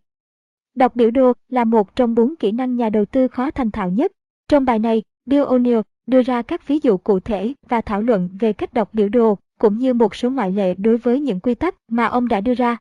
Đọc 0.76 0.96
biểu 0.96 1.12
đồ 1.12 1.34
là 1.50 1.66
một 1.66 1.96
trong 1.96 2.16
bốn 2.16 2.36
kỹ 2.36 2.52
năng 2.52 2.76
nhà 2.76 2.90
đầu 2.90 3.06
tư 3.06 3.28
khó 3.28 3.52
thành 3.52 3.72
thạo 3.72 3.90
nhất. 3.90 4.12
Trong 4.48 4.66
bài 4.66 4.80
này, 4.80 5.04
Bill 5.26 5.44
O'Neill 5.44 5.82
đưa 6.08 6.22
ra 6.22 6.42
các 6.42 6.68
ví 6.68 6.80
dụ 6.84 6.98
cụ 6.98 7.20
thể 7.20 7.54
và 7.68 7.82
thảo 7.82 8.02
luận 8.02 8.30
về 8.40 8.54
cách 8.54 8.74
đọc 8.74 8.94
biểu 8.94 9.10
đồ 9.10 9.38
cũng 9.60 9.78
như 9.78 9.94
một 9.94 10.16
số 10.16 10.30
ngoại 10.30 10.52
lệ 10.52 10.76
đối 10.78 10.98
với 10.98 11.20
những 11.20 11.40
quy 11.40 11.56
tắc 11.56 11.76
mà 11.88 12.06
ông 12.06 12.28
đã 12.28 12.42
đưa 12.42 12.54
ra. 12.54 12.78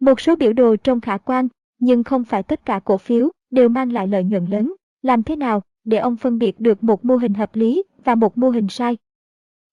Một 0.00 0.20
số 0.20 0.36
biểu 0.36 0.52
đồ 0.52 0.76
trông 0.76 1.00
khả 1.00 1.16
quan, 1.16 1.48
nhưng 1.78 2.04
không 2.04 2.24
phải 2.24 2.42
tất 2.42 2.64
cả 2.64 2.80
cổ 2.84 2.98
phiếu 2.98 3.30
đều 3.50 3.68
mang 3.68 3.92
lại 3.92 4.06
lợi 4.06 4.24
nhuận 4.24 4.46
lớn. 4.46 4.74
Làm 5.02 5.22
thế 5.22 5.36
nào 5.36 5.62
để 5.84 5.98
ông 5.98 6.16
phân 6.16 6.38
biệt 6.38 6.60
được 6.60 6.84
một 6.84 7.04
mô 7.04 7.16
hình 7.16 7.34
hợp 7.34 7.56
lý 7.56 7.82
và 8.04 8.14
một 8.14 8.38
mô 8.38 8.50
hình 8.50 8.68
sai? 8.68 8.96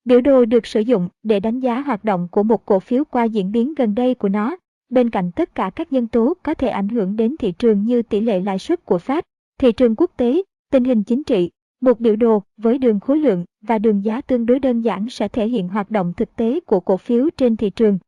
Biểu 0.06 0.22
đồ 0.22 0.46
được 0.46 0.66
sử 0.66 0.80
dụng 0.80 1.10
để 1.24 1.40
đánh 1.40 1.60
giá 1.60 1.80
hoạt 1.80 2.04
động 2.04 2.28
của 2.32 2.44
một 2.44 2.66
cổ 2.66 2.80
phiếu 2.80 3.04
qua 3.04 3.24
diễn 3.24 3.52
biến 3.52 3.74
gần 3.74 3.96
đây 3.96 4.16
của 4.16 4.30
nó, 4.30 4.58
bên 4.90 5.10
cạnh 5.10 5.32
tất 5.32 5.56
cả 5.56 5.72
các 5.76 5.94
nhân 5.94 6.08
tố 6.08 6.34
có 6.44 6.54
thể 6.54 6.68
ảnh 6.68 6.90
hưởng 6.90 7.16
đến 7.16 7.36
thị 7.40 7.52
trường 7.52 7.84
như 7.84 8.02
tỷ 8.02 8.20
lệ 8.20 8.40
lãi 8.40 8.60
suất 8.60 8.86
của 8.86 8.98
pháp, 8.98 9.24
thị 9.60 9.72
trường 9.72 9.96
quốc 9.96 10.12
tế, 10.18 10.44
tình 10.72 10.84
hình 10.84 11.04
chính 11.04 11.24
trị, 11.24 11.50
một 11.82 12.00
biểu 12.00 12.16
đồ 12.16 12.44
với 12.58 12.78
đường 12.78 13.00
khối 13.00 13.20
lượng 13.20 13.46
và 13.62 13.78
đường 13.78 14.06
giá 14.06 14.22
tương 14.22 14.46
đối 14.46 14.60
đơn 14.60 14.82
giản 14.82 15.10
sẽ 15.10 15.28
thể 15.28 15.48
hiện 15.48 15.68
hoạt 15.68 15.92
động 15.92 16.14
thực 16.18 16.36
tế 16.36 16.60
của 16.60 16.80
cổ 16.80 16.98
phiếu 16.98 17.30
trên 17.38 17.58
thị 17.58 17.70
trường. 17.70 18.00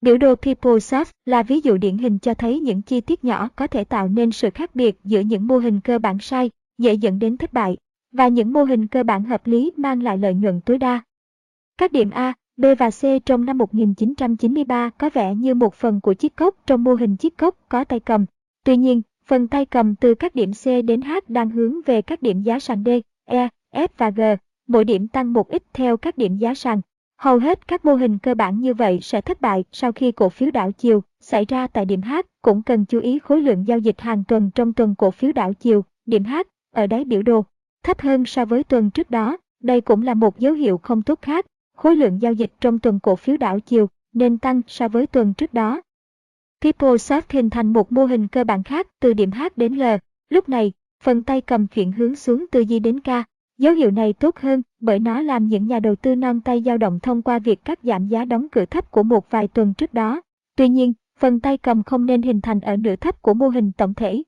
Biểu 0.00 0.18
đồ 0.18 0.34
PeopleSoft 0.34 1.04
là 1.26 1.42
ví 1.42 1.60
dụ 1.60 1.76
điển 1.76 1.98
hình 1.98 2.18
cho 2.18 2.34
thấy 2.34 2.60
những 2.60 2.82
chi 2.82 3.00
tiết 3.00 3.24
nhỏ 3.24 3.48
có 3.56 3.66
thể 3.66 3.84
tạo 3.84 4.08
nên 4.08 4.30
sự 4.30 4.50
khác 4.50 4.74
biệt 4.74 4.98
giữa 5.04 5.20
những 5.20 5.46
mô 5.46 5.58
hình 5.58 5.80
cơ 5.80 5.98
bản 5.98 6.18
sai, 6.18 6.50
dễ 6.80 6.94
dẫn 6.94 7.18
đến 7.18 7.36
thất 7.36 7.52
bại, 7.52 7.76
và 8.12 8.28
những 8.28 8.52
mô 8.52 8.64
hình 8.64 8.86
cơ 8.86 9.02
bản 9.02 9.24
hợp 9.24 9.46
lý 9.46 9.72
mang 9.76 10.02
lại 10.02 10.18
lợi 10.18 10.34
nhuận 10.34 10.60
tối 10.60 10.78
đa. 10.78 11.00
Các 11.78 11.92
điểm 11.92 12.10
A, 12.10 12.32
B 12.56 12.64
và 12.78 12.90
C 12.90 13.24
trong 13.26 13.44
năm 13.44 13.58
1993 13.58 14.90
có 14.98 15.10
vẻ 15.14 15.34
như 15.34 15.54
một 15.54 15.74
phần 15.74 16.00
của 16.00 16.14
chiếc 16.14 16.36
cốc 16.36 16.54
trong 16.66 16.84
mô 16.84 16.94
hình 16.94 17.16
chiếc 17.16 17.36
cốc 17.36 17.56
có 17.68 17.84
tay 17.84 18.00
cầm. 18.00 18.26
Tuy 18.64 18.76
nhiên, 18.76 19.02
Phần 19.30 19.48
tay 19.48 19.66
cầm 19.66 19.94
từ 19.94 20.14
các 20.14 20.34
điểm 20.34 20.52
C 20.52 20.66
đến 20.84 21.00
H 21.02 21.12
đang 21.28 21.50
hướng 21.50 21.82
về 21.86 22.02
các 22.02 22.22
điểm 22.22 22.42
giá 22.42 22.58
sàn 22.58 22.84
D, 22.84 22.88
E, 23.24 23.48
F 23.72 23.88
và 23.96 24.10
G, 24.10 24.20
mỗi 24.66 24.84
điểm 24.84 25.08
tăng 25.08 25.32
một 25.32 25.48
ít 25.48 25.62
theo 25.72 25.96
các 25.96 26.18
điểm 26.18 26.36
giá 26.36 26.54
sàn. 26.54 26.80
Hầu 27.18 27.38
hết 27.38 27.68
các 27.68 27.84
mô 27.84 27.94
hình 27.94 28.18
cơ 28.18 28.34
bản 28.34 28.60
như 28.60 28.74
vậy 28.74 28.98
sẽ 29.02 29.20
thất 29.20 29.40
bại 29.40 29.64
sau 29.72 29.92
khi 29.92 30.12
cổ 30.12 30.28
phiếu 30.28 30.50
đảo 30.50 30.72
chiều 30.72 31.02
xảy 31.20 31.44
ra 31.44 31.66
tại 31.66 31.84
điểm 31.84 32.02
H, 32.02 32.14
cũng 32.42 32.62
cần 32.62 32.84
chú 32.84 33.00
ý 33.00 33.18
khối 33.18 33.40
lượng 33.40 33.66
giao 33.66 33.78
dịch 33.78 34.00
hàng 34.00 34.24
tuần 34.24 34.50
trong 34.54 34.72
tuần 34.72 34.94
cổ 34.94 35.10
phiếu 35.10 35.32
đảo 35.32 35.52
chiều, 35.52 35.84
điểm 36.06 36.24
H, 36.24 36.34
ở 36.70 36.86
đáy 36.86 37.04
biểu 37.04 37.22
đồ, 37.22 37.44
thấp 37.82 38.00
hơn 38.00 38.26
so 38.26 38.44
với 38.44 38.64
tuần 38.64 38.90
trước 38.90 39.10
đó. 39.10 39.36
Đây 39.62 39.80
cũng 39.80 40.02
là 40.02 40.14
một 40.14 40.38
dấu 40.38 40.54
hiệu 40.54 40.78
không 40.78 41.02
tốt 41.02 41.18
khác. 41.22 41.46
khối 41.76 41.96
lượng 41.96 42.22
giao 42.22 42.32
dịch 42.32 42.52
trong 42.60 42.78
tuần 42.78 43.00
cổ 43.00 43.16
phiếu 43.16 43.36
đảo 43.36 43.60
chiều 43.60 43.86
nên 44.12 44.38
tăng 44.38 44.60
so 44.66 44.88
với 44.88 45.06
tuần 45.06 45.34
trước 45.34 45.54
đó. 45.54 45.82
PeopleSoft 46.60 47.22
hình 47.28 47.50
thành 47.50 47.72
một 47.72 47.92
mô 47.92 48.04
hình 48.04 48.28
cơ 48.28 48.44
bản 48.44 48.62
khác 48.62 48.86
từ 49.00 49.12
điểm 49.12 49.30
H 49.30 49.42
đến 49.56 49.74
L. 49.74 49.82
Lúc 50.30 50.48
này, 50.48 50.72
phần 51.02 51.22
tay 51.22 51.40
cầm 51.40 51.66
chuyển 51.66 51.92
hướng 51.92 52.16
xuống 52.16 52.46
từ 52.50 52.62
J 52.62 52.82
đến 52.82 53.00
K. 53.00 53.08
Dấu 53.58 53.74
hiệu 53.74 53.90
này 53.90 54.12
tốt 54.12 54.38
hơn 54.38 54.62
bởi 54.80 54.98
nó 54.98 55.20
làm 55.20 55.46
những 55.46 55.66
nhà 55.66 55.80
đầu 55.80 55.96
tư 55.96 56.14
non 56.14 56.40
tay 56.40 56.62
dao 56.62 56.78
động 56.78 57.00
thông 57.00 57.22
qua 57.22 57.38
việc 57.38 57.64
cắt 57.64 57.78
giảm 57.82 58.08
giá 58.08 58.24
đóng 58.24 58.48
cửa 58.52 58.64
thấp 58.64 58.90
của 58.90 59.02
một 59.02 59.30
vài 59.30 59.48
tuần 59.48 59.74
trước 59.74 59.94
đó. 59.94 60.20
Tuy 60.56 60.68
nhiên, 60.68 60.92
phần 61.18 61.40
tay 61.40 61.58
cầm 61.58 61.82
không 61.82 62.06
nên 62.06 62.22
hình 62.22 62.40
thành 62.40 62.60
ở 62.60 62.76
nửa 62.76 62.96
thấp 62.96 63.22
của 63.22 63.34
mô 63.34 63.48
hình 63.48 63.72
tổng 63.72 63.94
thể. 63.94 64.22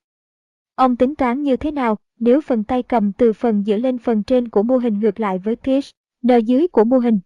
Ông 0.75 0.97
tính 0.97 1.15
toán 1.15 1.43
như 1.43 1.57
thế 1.57 1.71
nào 1.71 1.99
nếu 2.25 2.41
phần 2.41 2.65
tay 2.65 2.83
cầm 2.83 3.13
từ 3.13 3.33
phần 3.33 3.63
giữa 3.67 3.77
lên 3.77 3.99
phần 3.99 4.23
trên 4.23 4.49
của 4.49 4.63
mô 4.63 4.77
hình 4.77 4.99
ngược 4.99 5.21
lại 5.21 5.39
với 5.39 5.57
pitch, 5.57 5.87
N 6.27 6.31
dưới 6.47 6.69
của 6.69 6.85
mô 6.85 6.99
hình? 6.99 7.21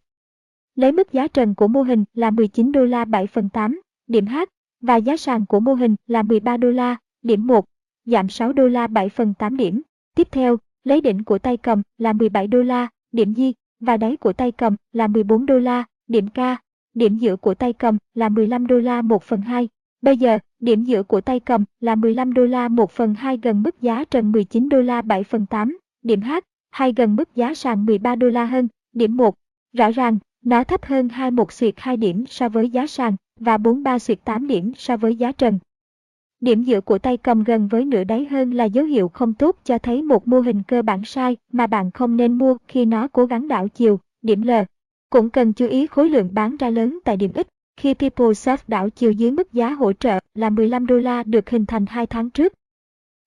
Lấy 0.74 0.92
mức 0.92 1.12
giá 1.12 1.28
trần 1.28 1.54
của 1.54 1.68
mô 1.68 1.82
hình 1.82 2.04
là 2.14 2.30
19 2.30 2.72
đô 2.72 2.84
la 2.84 3.04
7 3.04 3.26
phần 3.26 3.48
8, 3.48 3.80
điểm 4.06 4.26
H, 4.26 4.36
và 4.80 4.96
giá 4.96 5.16
sàn 5.16 5.46
của 5.46 5.60
mô 5.60 5.74
hình 5.74 5.96
là 6.06 6.22
13 6.22 6.56
đô 6.56 6.70
la, 6.70 6.96
điểm 7.22 7.46
1, 7.46 7.64
giảm 8.04 8.28
6 8.28 8.52
đô 8.52 8.68
la 8.68 8.86
7 8.86 9.08
phần 9.08 9.34
8 9.34 9.56
điểm. 9.56 9.82
Tiếp 10.14 10.28
theo, 10.30 10.56
lấy 10.84 11.00
đỉnh 11.00 11.24
của 11.24 11.38
tay 11.38 11.56
cầm 11.56 11.82
là 11.98 12.12
17 12.12 12.46
đô 12.46 12.62
la, 12.62 12.88
điểm 13.12 13.34
Di, 13.34 13.54
và 13.80 13.96
đáy 13.96 14.16
của 14.16 14.32
tay 14.32 14.52
cầm 14.52 14.76
là 14.92 15.06
14 15.06 15.46
đô 15.46 15.58
la, 15.58 15.84
điểm 16.08 16.28
K, 16.28 16.38
điểm 16.94 17.16
giữa 17.16 17.36
của 17.36 17.54
tay 17.54 17.72
cầm 17.72 17.98
là 18.14 18.28
15 18.28 18.66
đô 18.66 18.78
la 18.78 19.02
1 19.02 19.22
phần 19.22 19.40
2. 19.40 19.68
Bây 20.06 20.16
giờ, 20.16 20.38
điểm 20.60 20.84
giữa 20.84 21.02
của 21.02 21.20
tay 21.20 21.40
cầm 21.40 21.64
là 21.80 21.94
15 21.94 22.34
đô 22.34 22.44
la 22.44 22.68
1 22.68 22.90
phần 22.90 23.14
2 23.14 23.38
gần 23.42 23.62
mức 23.62 23.82
giá 23.82 24.04
trần 24.04 24.32
19 24.32 24.68
đô 24.68 24.80
la 24.80 25.02
7 25.02 25.24
phần 25.24 25.46
8, 25.46 25.78
điểm 26.02 26.20
H, 26.20 26.32
hay 26.70 26.92
gần 26.96 27.16
mức 27.16 27.34
giá 27.34 27.54
sàn 27.54 27.86
13 27.86 28.14
đô 28.14 28.28
la 28.28 28.44
hơn, 28.44 28.68
điểm 28.92 29.16
1. 29.16 29.34
Rõ 29.72 29.90
ràng, 29.90 30.18
nó 30.44 30.64
thấp 30.64 30.84
hơn 30.84 31.08
21 31.08 31.52
xuyệt 31.52 31.74
2 31.76 31.96
điểm 31.96 32.24
so 32.28 32.48
với 32.48 32.70
giá 32.70 32.86
sàn 32.86 33.16
và 33.40 33.58
43 33.58 33.98
xuyệt 33.98 34.18
8 34.24 34.46
điểm 34.46 34.72
so 34.76 34.96
với 34.96 35.16
giá 35.16 35.32
trần. 35.32 35.58
Điểm 36.40 36.62
giữa 36.62 36.80
của 36.80 36.98
tay 36.98 37.16
cầm 37.16 37.44
gần 37.44 37.68
với 37.68 37.84
nửa 37.84 38.04
đáy 38.04 38.26
hơn 38.26 38.50
là 38.50 38.64
dấu 38.64 38.84
hiệu 38.84 39.08
không 39.08 39.34
tốt 39.34 39.56
cho 39.64 39.78
thấy 39.78 40.02
một 40.02 40.28
mô 40.28 40.40
hình 40.40 40.62
cơ 40.62 40.82
bản 40.82 41.04
sai 41.04 41.36
mà 41.52 41.66
bạn 41.66 41.90
không 41.90 42.16
nên 42.16 42.38
mua 42.38 42.56
khi 42.68 42.84
nó 42.84 43.08
cố 43.08 43.26
gắng 43.26 43.48
đảo 43.48 43.68
chiều, 43.68 44.00
điểm 44.22 44.42
L. 44.42 44.50
Cũng 45.10 45.30
cần 45.30 45.52
chú 45.52 45.66
ý 45.66 45.86
khối 45.86 46.08
lượng 46.08 46.28
bán 46.32 46.56
ra 46.56 46.70
lớn 46.70 46.98
tại 47.04 47.16
điểm 47.16 47.30
X 47.34 47.55
khi 47.76 47.94
PeopleSoft 47.94 48.56
đảo 48.68 48.90
chiều 48.90 49.12
dưới 49.12 49.30
mức 49.30 49.52
giá 49.52 49.70
hỗ 49.70 49.92
trợ 49.92 50.18
là 50.34 50.50
15 50.50 50.86
đô 50.86 50.96
la 50.96 51.22
được 51.22 51.50
hình 51.50 51.66
thành 51.66 51.86
2 51.86 52.06
tháng 52.06 52.30
trước. 52.30 52.52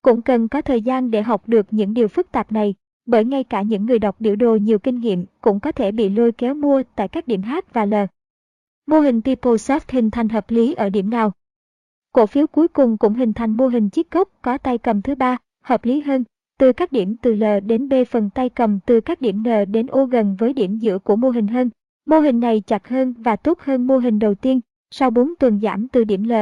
Cũng 0.02 0.22
cần 0.22 0.48
có 0.48 0.62
thời 0.62 0.82
gian 0.82 1.12
để 1.12 1.22
học 1.22 1.48
được 1.48 1.66
những 1.72 1.94
điều 1.94 2.08
phức 2.08 2.32
tạp 2.32 2.52
này, 2.52 2.76
bởi 3.06 3.26
ngay 3.26 3.44
cả 3.44 3.62
những 3.62 3.86
người 3.86 4.00
đọc 4.00 4.16
biểu 4.20 4.36
đồ 4.36 4.56
nhiều 4.56 4.80
kinh 4.80 5.00
nghiệm 5.00 5.26
cũng 5.42 5.60
có 5.60 5.72
thể 5.72 5.92
bị 5.92 6.10
lôi 6.10 6.32
kéo 6.32 6.54
mua 6.54 6.84
tại 6.96 7.08
các 7.08 7.28
điểm 7.28 7.42
H 7.42 7.54
và 7.74 7.86
L. 7.86 7.94
Mô 8.88 9.00
hình 9.00 9.20
PeopleSoft 9.20 9.80
hình 9.88 10.12
thành 10.12 10.30
hợp 10.30 10.52
lý 10.52 10.74
ở 10.74 10.90
điểm 10.90 11.10
nào? 11.10 11.32
Cổ 12.12 12.26
phiếu 12.26 12.48
cuối 12.48 12.68
cùng 12.68 12.98
cũng 12.98 13.14
hình 13.14 13.34
thành 13.34 13.58
mô 13.58 13.68
hình 13.68 13.90
chiếc 13.90 14.10
cốc 14.10 14.30
có 14.42 14.58
tay 14.58 14.78
cầm 14.78 15.02
thứ 15.02 15.16
ba, 15.16 15.38
hợp 15.64 15.86
lý 15.86 16.02
hơn, 16.02 16.24
từ 16.60 16.74
các 16.74 16.92
điểm 16.92 17.16
từ 17.22 17.36
L 17.36 17.44
đến 17.66 17.90
B 17.90 17.94
phần 18.10 18.30
tay 18.30 18.50
cầm 18.50 18.80
từ 18.86 19.02
các 19.02 19.22
điểm 19.22 19.44
N 19.44 19.72
đến 19.72 19.88
O 19.88 20.06
gần 20.06 20.36
với 20.40 20.54
điểm 20.54 20.78
giữa 20.78 21.00
của 21.00 21.16
mô 21.16 21.30
hình 21.30 21.48
hơn. 21.48 21.70
Mô 22.10 22.20
hình 22.20 22.40
này 22.40 22.62
chặt 22.62 22.88
hơn 22.88 23.14
và 23.18 23.36
tốt 23.36 23.60
hơn 23.60 23.88
mô 23.88 23.98
hình 23.98 24.20
đầu 24.20 24.36
tiên, 24.36 24.60
sau 24.92 25.10
4 25.10 25.36
tuần 25.40 25.60
giảm 25.60 25.88
từ 25.88 26.04
điểm 26.04 26.24
L, 26.24 26.34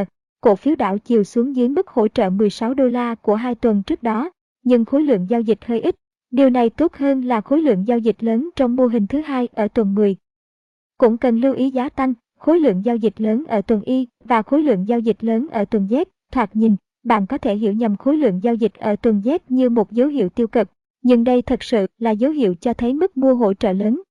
cổ 0.42 0.56
phiếu 0.56 0.76
đảo 0.76 0.98
chiều 0.98 1.24
xuống 1.24 1.56
dưới 1.56 1.70
mức 1.70 1.88
hỗ 1.88 2.08
trợ 2.08 2.30
16 2.30 2.74
đô 2.74 2.88
la 2.88 3.16
của 3.16 3.36
hai 3.36 3.56
tuần 3.56 3.84
trước 3.84 4.04
đó, 4.04 4.32
nhưng 4.64 4.86
khối 4.86 5.04
lượng 5.04 5.26
giao 5.30 5.42
dịch 5.42 5.66
hơi 5.66 5.80
ít. 5.82 5.96
Điều 6.32 6.50
này 6.50 6.70
tốt 6.70 6.96
hơn 6.96 7.22
là 7.22 7.42
khối 7.42 7.62
lượng 7.62 7.88
giao 7.88 8.00
dịch 8.00 8.24
lớn 8.24 8.50
trong 8.56 8.76
mô 8.76 8.88
hình 8.88 9.08
thứ 9.08 9.22
hai 9.22 9.48
ở 9.52 9.68
tuần 9.68 9.96
10. 9.96 10.16
Cũng 10.98 11.18
cần 11.18 11.40
lưu 11.40 11.54
ý 11.54 11.72
giá 11.72 11.90
tăng, 11.90 12.14
khối 12.40 12.60
lượng 12.60 12.86
giao 12.86 12.96
dịch 12.96 13.22
lớn 13.22 13.44
ở 13.48 13.62
tuần 13.62 13.82
Y 13.82 14.08
và 14.24 14.42
khối 14.42 14.64
lượng 14.64 14.88
giao 14.88 15.00
dịch 15.00 15.24
lớn 15.24 15.48
ở 15.52 15.66
tuần 15.66 15.88
Z. 15.88 16.06
Thoạt 16.32 16.56
nhìn, 16.56 16.76
bạn 17.04 17.28
có 17.28 17.38
thể 17.38 17.56
hiểu 17.56 17.74
nhầm 17.74 17.96
khối 17.96 18.18
lượng 18.18 18.40
giao 18.44 18.56
dịch 18.56 18.74
ở 18.74 18.96
tuần 18.96 19.22
Z 19.26 19.40
như 19.50 19.70
một 19.70 19.92
dấu 19.92 20.08
hiệu 20.08 20.30
tiêu 20.30 20.48
cực, 20.48 20.68
nhưng 21.02 21.24
đây 21.24 21.42
thực 21.42 21.64
sự 21.64 21.88
là 21.98 22.12
dấu 22.12 22.32
hiệu 22.32 22.56
cho 22.56 22.74
thấy 22.74 22.94
mức 22.94 23.18
mua 23.18 23.36
hỗ 23.36 23.54
trợ 23.54 23.74
lớn. 23.74 24.02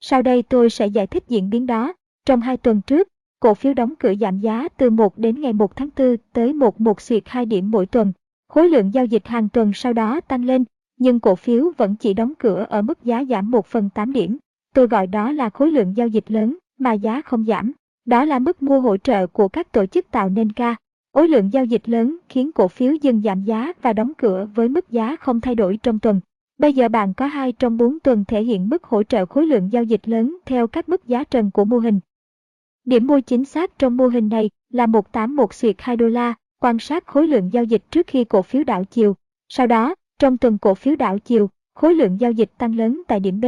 Sau 0.00 0.22
đây 0.22 0.42
tôi 0.42 0.70
sẽ 0.70 0.86
giải 0.86 1.06
thích 1.06 1.24
diễn 1.28 1.50
biến 1.50 1.66
đó. 1.66 1.92
Trong 2.26 2.40
hai 2.40 2.56
tuần 2.56 2.80
trước, 2.86 3.08
cổ 3.40 3.54
phiếu 3.54 3.74
đóng 3.74 3.94
cửa 3.98 4.14
giảm 4.20 4.40
giá 4.40 4.68
từ 4.68 4.90
1 4.90 5.18
đến 5.18 5.40
ngày 5.40 5.52
1 5.52 5.76
tháng 5.76 5.88
4 5.96 6.16
tới 6.32 6.52
1 6.52 6.80
một 6.80 7.00
xuyệt 7.00 7.22
2 7.26 7.46
điểm 7.46 7.70
mỗi 7.70 7.86
tuần. 7.86 8.12
Khối 8.48 8.68
lượng 8.68 8.94
giao 8.94 9.04
dịch 9.04 9.26
hàng 9.26 9.48
tuần 9.48 9.72
sau 9.74 9.92
đó 9.92 10.20
tăng 10.20 10.44
lên, 10.44 10.64
nhưng 10.98 11.20
cổ 11.20 11.34
phiếu 11.34 11.72
vẫn 11.76 11.96
chỉ 11.96 12.14
đóng 12.14 12.32
cửa 12.38 12.66
ở 12.68 12.82
mức 12.82 13.04
giá 13.04 13.24
giảm 13.24 13.50
1 13.50 13.66
phần 13.66 13.90
8 13.94 14.12
điểm. 14.12 14.38
Tôi 14.74 14.86
gọi 14.86 15.06
đó 15.06 15.32
là 15.32 15.50
khối 15.50 15.70
lượng 15.70 15.96
giao 15.96 16.08
dịch 16.08 16.30
lớn 16.30 16.56
mà 16.78 16.92
giá 16.92 17.20
không 17.20 17.44
giảm. 17.44 17.72
Đó 18.04 18.24
là 18.24 18.38
mức 18.38 18.62
mua 18.62 18.80
hỗ 18.80 18.96
trợ 18.96 19.26
của 19.26 19.48
các 19.48 19.72
tổ 19.72 19.86
chức 19.86 20.10
tạo 20.10 20.28
nên 20.28 20.52
ca. 20.52 20.76
Ối 21.12 21.28
lượng 21.28 21.52
giao 21.52 21.64
dịch 21.64 21.88
lớn 21.88 22.16
khiến 22.28 22.52
cổ 22.52 22.68
phiếu 22.68 22.92
dừng 22.94 23.22
giảm 23.22 23.44
giá 23.44 23.72
và 23.82 23.92
đóng 23.92 24.12
cửa 24.18 24.48
với 24.54 24.68
mức 24.68 24.90
giá 24.90 25.16
không 25.16 25.40
thay 25.40 25.54
đổi 25.54 25.78
trong 25.82 25.98
tuần. 25.98 26.20
Bây 26.58 26.72
giờ 26.72 26.88
bạn 26.88 27.14
có 27.14 27.26
2 27.26 27.52
trong 27.52 27.76
4 27.76 28.00
tuần 28.00 28.24
thể 28.24 28.42
hiện 28.42 28.68
mức 28.68 28.84
hỗ 28.84 29.02
trợ 29.02 29.26
khối 29.26 29.46
lượng 29.46 29.72
giao 29.72 29.84
dịch 29.84 30.08
lớn 30.08 30.36
theo 30.46 30.66
các 30.66 30.88
mức 30.88 31.06
giá 31.06 31.24
trần 31.24 31.50
của 31.50 31.64
mô 31.64 31.78
hình. 31.78 32.00
Điểm 32.84 33.06
mua 33.06 33.20
chính 33.20 33.44
xác 33.44 33.78
trong 33.78 33.96
mô 33.96 34.06
hình 34.06 34.28
này 34.28 34.50
là 34.70 34.86
181 34.86 35.54
xuyệt 35.54 35.76
2 35.78 35.96
đô 35.96 36.08
la, 36.08 36.34
quan 36.60 36.78
sát 36.78 37.06
khối 37.06 37.28
lượng 37.28 37.52
giao 37.52 37.64
dịch 37.64 37.82
trước 37.90 38.06
khi 38.06 38.24
cổ 38.24 38.42
phiếu 38.42 38.64
đảo 38.64 38.84
chiều. 38.84 39.16
Sau 39.48 39.66
đó, 39.66 39.94
trong 40.18 40.38
tuần 40.38 40.58
cổ 40.58 40.74
phiếu 40.74 40.96
đảo 40.96 41.18
chiều, 41.18 41.50
khối 41.74 41.94
lượng 41.94 42.20
giao 42.20 42.32
dịch 42.32 42.50
tăng 42.58 42.74
lớn 42.76 43.02
tại 43.08 43.20
điểm 43.20 43.40
B, 43.40 43.44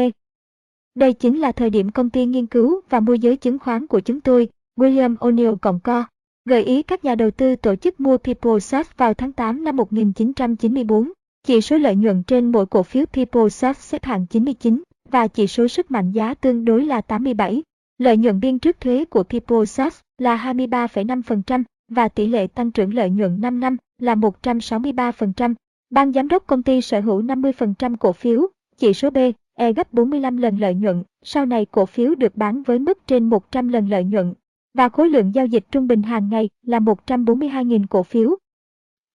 đây 0.95 1.13
chính 1.13 1.39
là 1.39 1.53
thời 1.53 1.71
điểm 1.71 1.91
công 1.91 2.11
ty 2.11 2.27
nghiên 2.27 2.47
cứu 2.47 2.81
và 2.89 3.01
môi 3.01 3.19
giới 3.19 3.37
chứng 3.37 3.59
khoán 3.59 3.87
của 3.87 4.01
chúng 4.01 4.21
tôi, 4.21 4.49
William 4.77 5.17
O'Neill 5.17 5.57
Cộng 5.57 5.81
Co, 5.81 6.05
gợi 6.45 6.65
ý 6.65 6.83
các 6.83 7.05
nhà 7.05 7.15
đầu 7.15 7.31
tư 7.31 7.57
tổ 7.57 7.77
chức 7.77 8.01
mua 8.01 8.17
PeopleSoft 8.17 8.85
vào 8.97 9.15
tháng 9.15 9.33
8 9.33 9.65
năm 9.65 9.77
1994. 9.77 11.13
Chỉ 11.47 11.61
số 11.61 11.79
lợi 11.79 11.97
nhuận 11.97 12.23
trên 12.23 12.53
mỗi 12.53 12.67
cổ 12.67 12.83
phiếu 12.83 13.05
PeopleSoft 13.13 13.73
xếp 13.73 14.05
hạng 14.05 14.27
99 14.27 14.83
và 15.11 15.29
chỉ 15.29 15.47
số 15.47 15.69
sức 15.69 15.91
mạnh 15.91 16.13
giá 16.13 16.35
tương 16.35 16.65
đối 16.65 16.85
là 16.85 17.01
87. 17.01 17.63
Lợi 17.99 18.17
nhuận 18.17 18.41
biên 18.41 18.59
trước 18.59 18.81
thuế 18.81 19.05
của 19.05 19.23
PeopleSoft 19.23 19.91
là 20.19 20.53
23,5% 20.55 21.63
và 21.89 22.09
tỷ 22.09 22.27
lệ 22.27 22.47
tăng 22.47 22.71
trưởng 22.71 22.95
lợi 22.95 23.11
nhuận 23.11 23.41
5 23.41 23.61
năm 23.61 23.77
là 23.99 24.15
163%. 24.15 25.55
Ban 25.91 26.13
giám 26.13 26.29
đốc 26.29 26.47
công 26.47 26.63
ty 26.63 26.81
sở 26.81 27.01
hữu 27.01 27.23
50% 27.23 27.97
cổ 27.97 28.13
phiếu, 28.13 28.47
chỉ 28.77 28.95
số 28.95 29.11
B 29.11 29.19
E 29.55 29.73
gấp 29.73 29.93
45 29.93 30.37
lần 30.37 30.59
lợi 30.59 30.75
nhuận, 30.75 31.03
sau 31.23 31.47
này 31.47 31.67
cổ 31.67 31.87
phiếu 31.87 32.15
được 32.15 32.37
bán 32.37 32.63
với 32.63 32.79
mức 32.79 33.07
trên 33.07 33.29
100 33.29 33.69
lần 33.69 33.89
lợi 33.89 34.05
nhuận, 34.05 34.35
và 34.75 34.89
khối 34.89 35.09
lượng 35.09 35.35
giao 35.35 35.47
dịch 35.47 35.65
trung 35.71 35.87
bình 35.87 36.03
hàng 36.03 36.29
ngày 36.31 36.49
là 36.67 36.79
142.000 36.79 37.85
cổ 37.91 38.03
phiếu. 38.03 38.37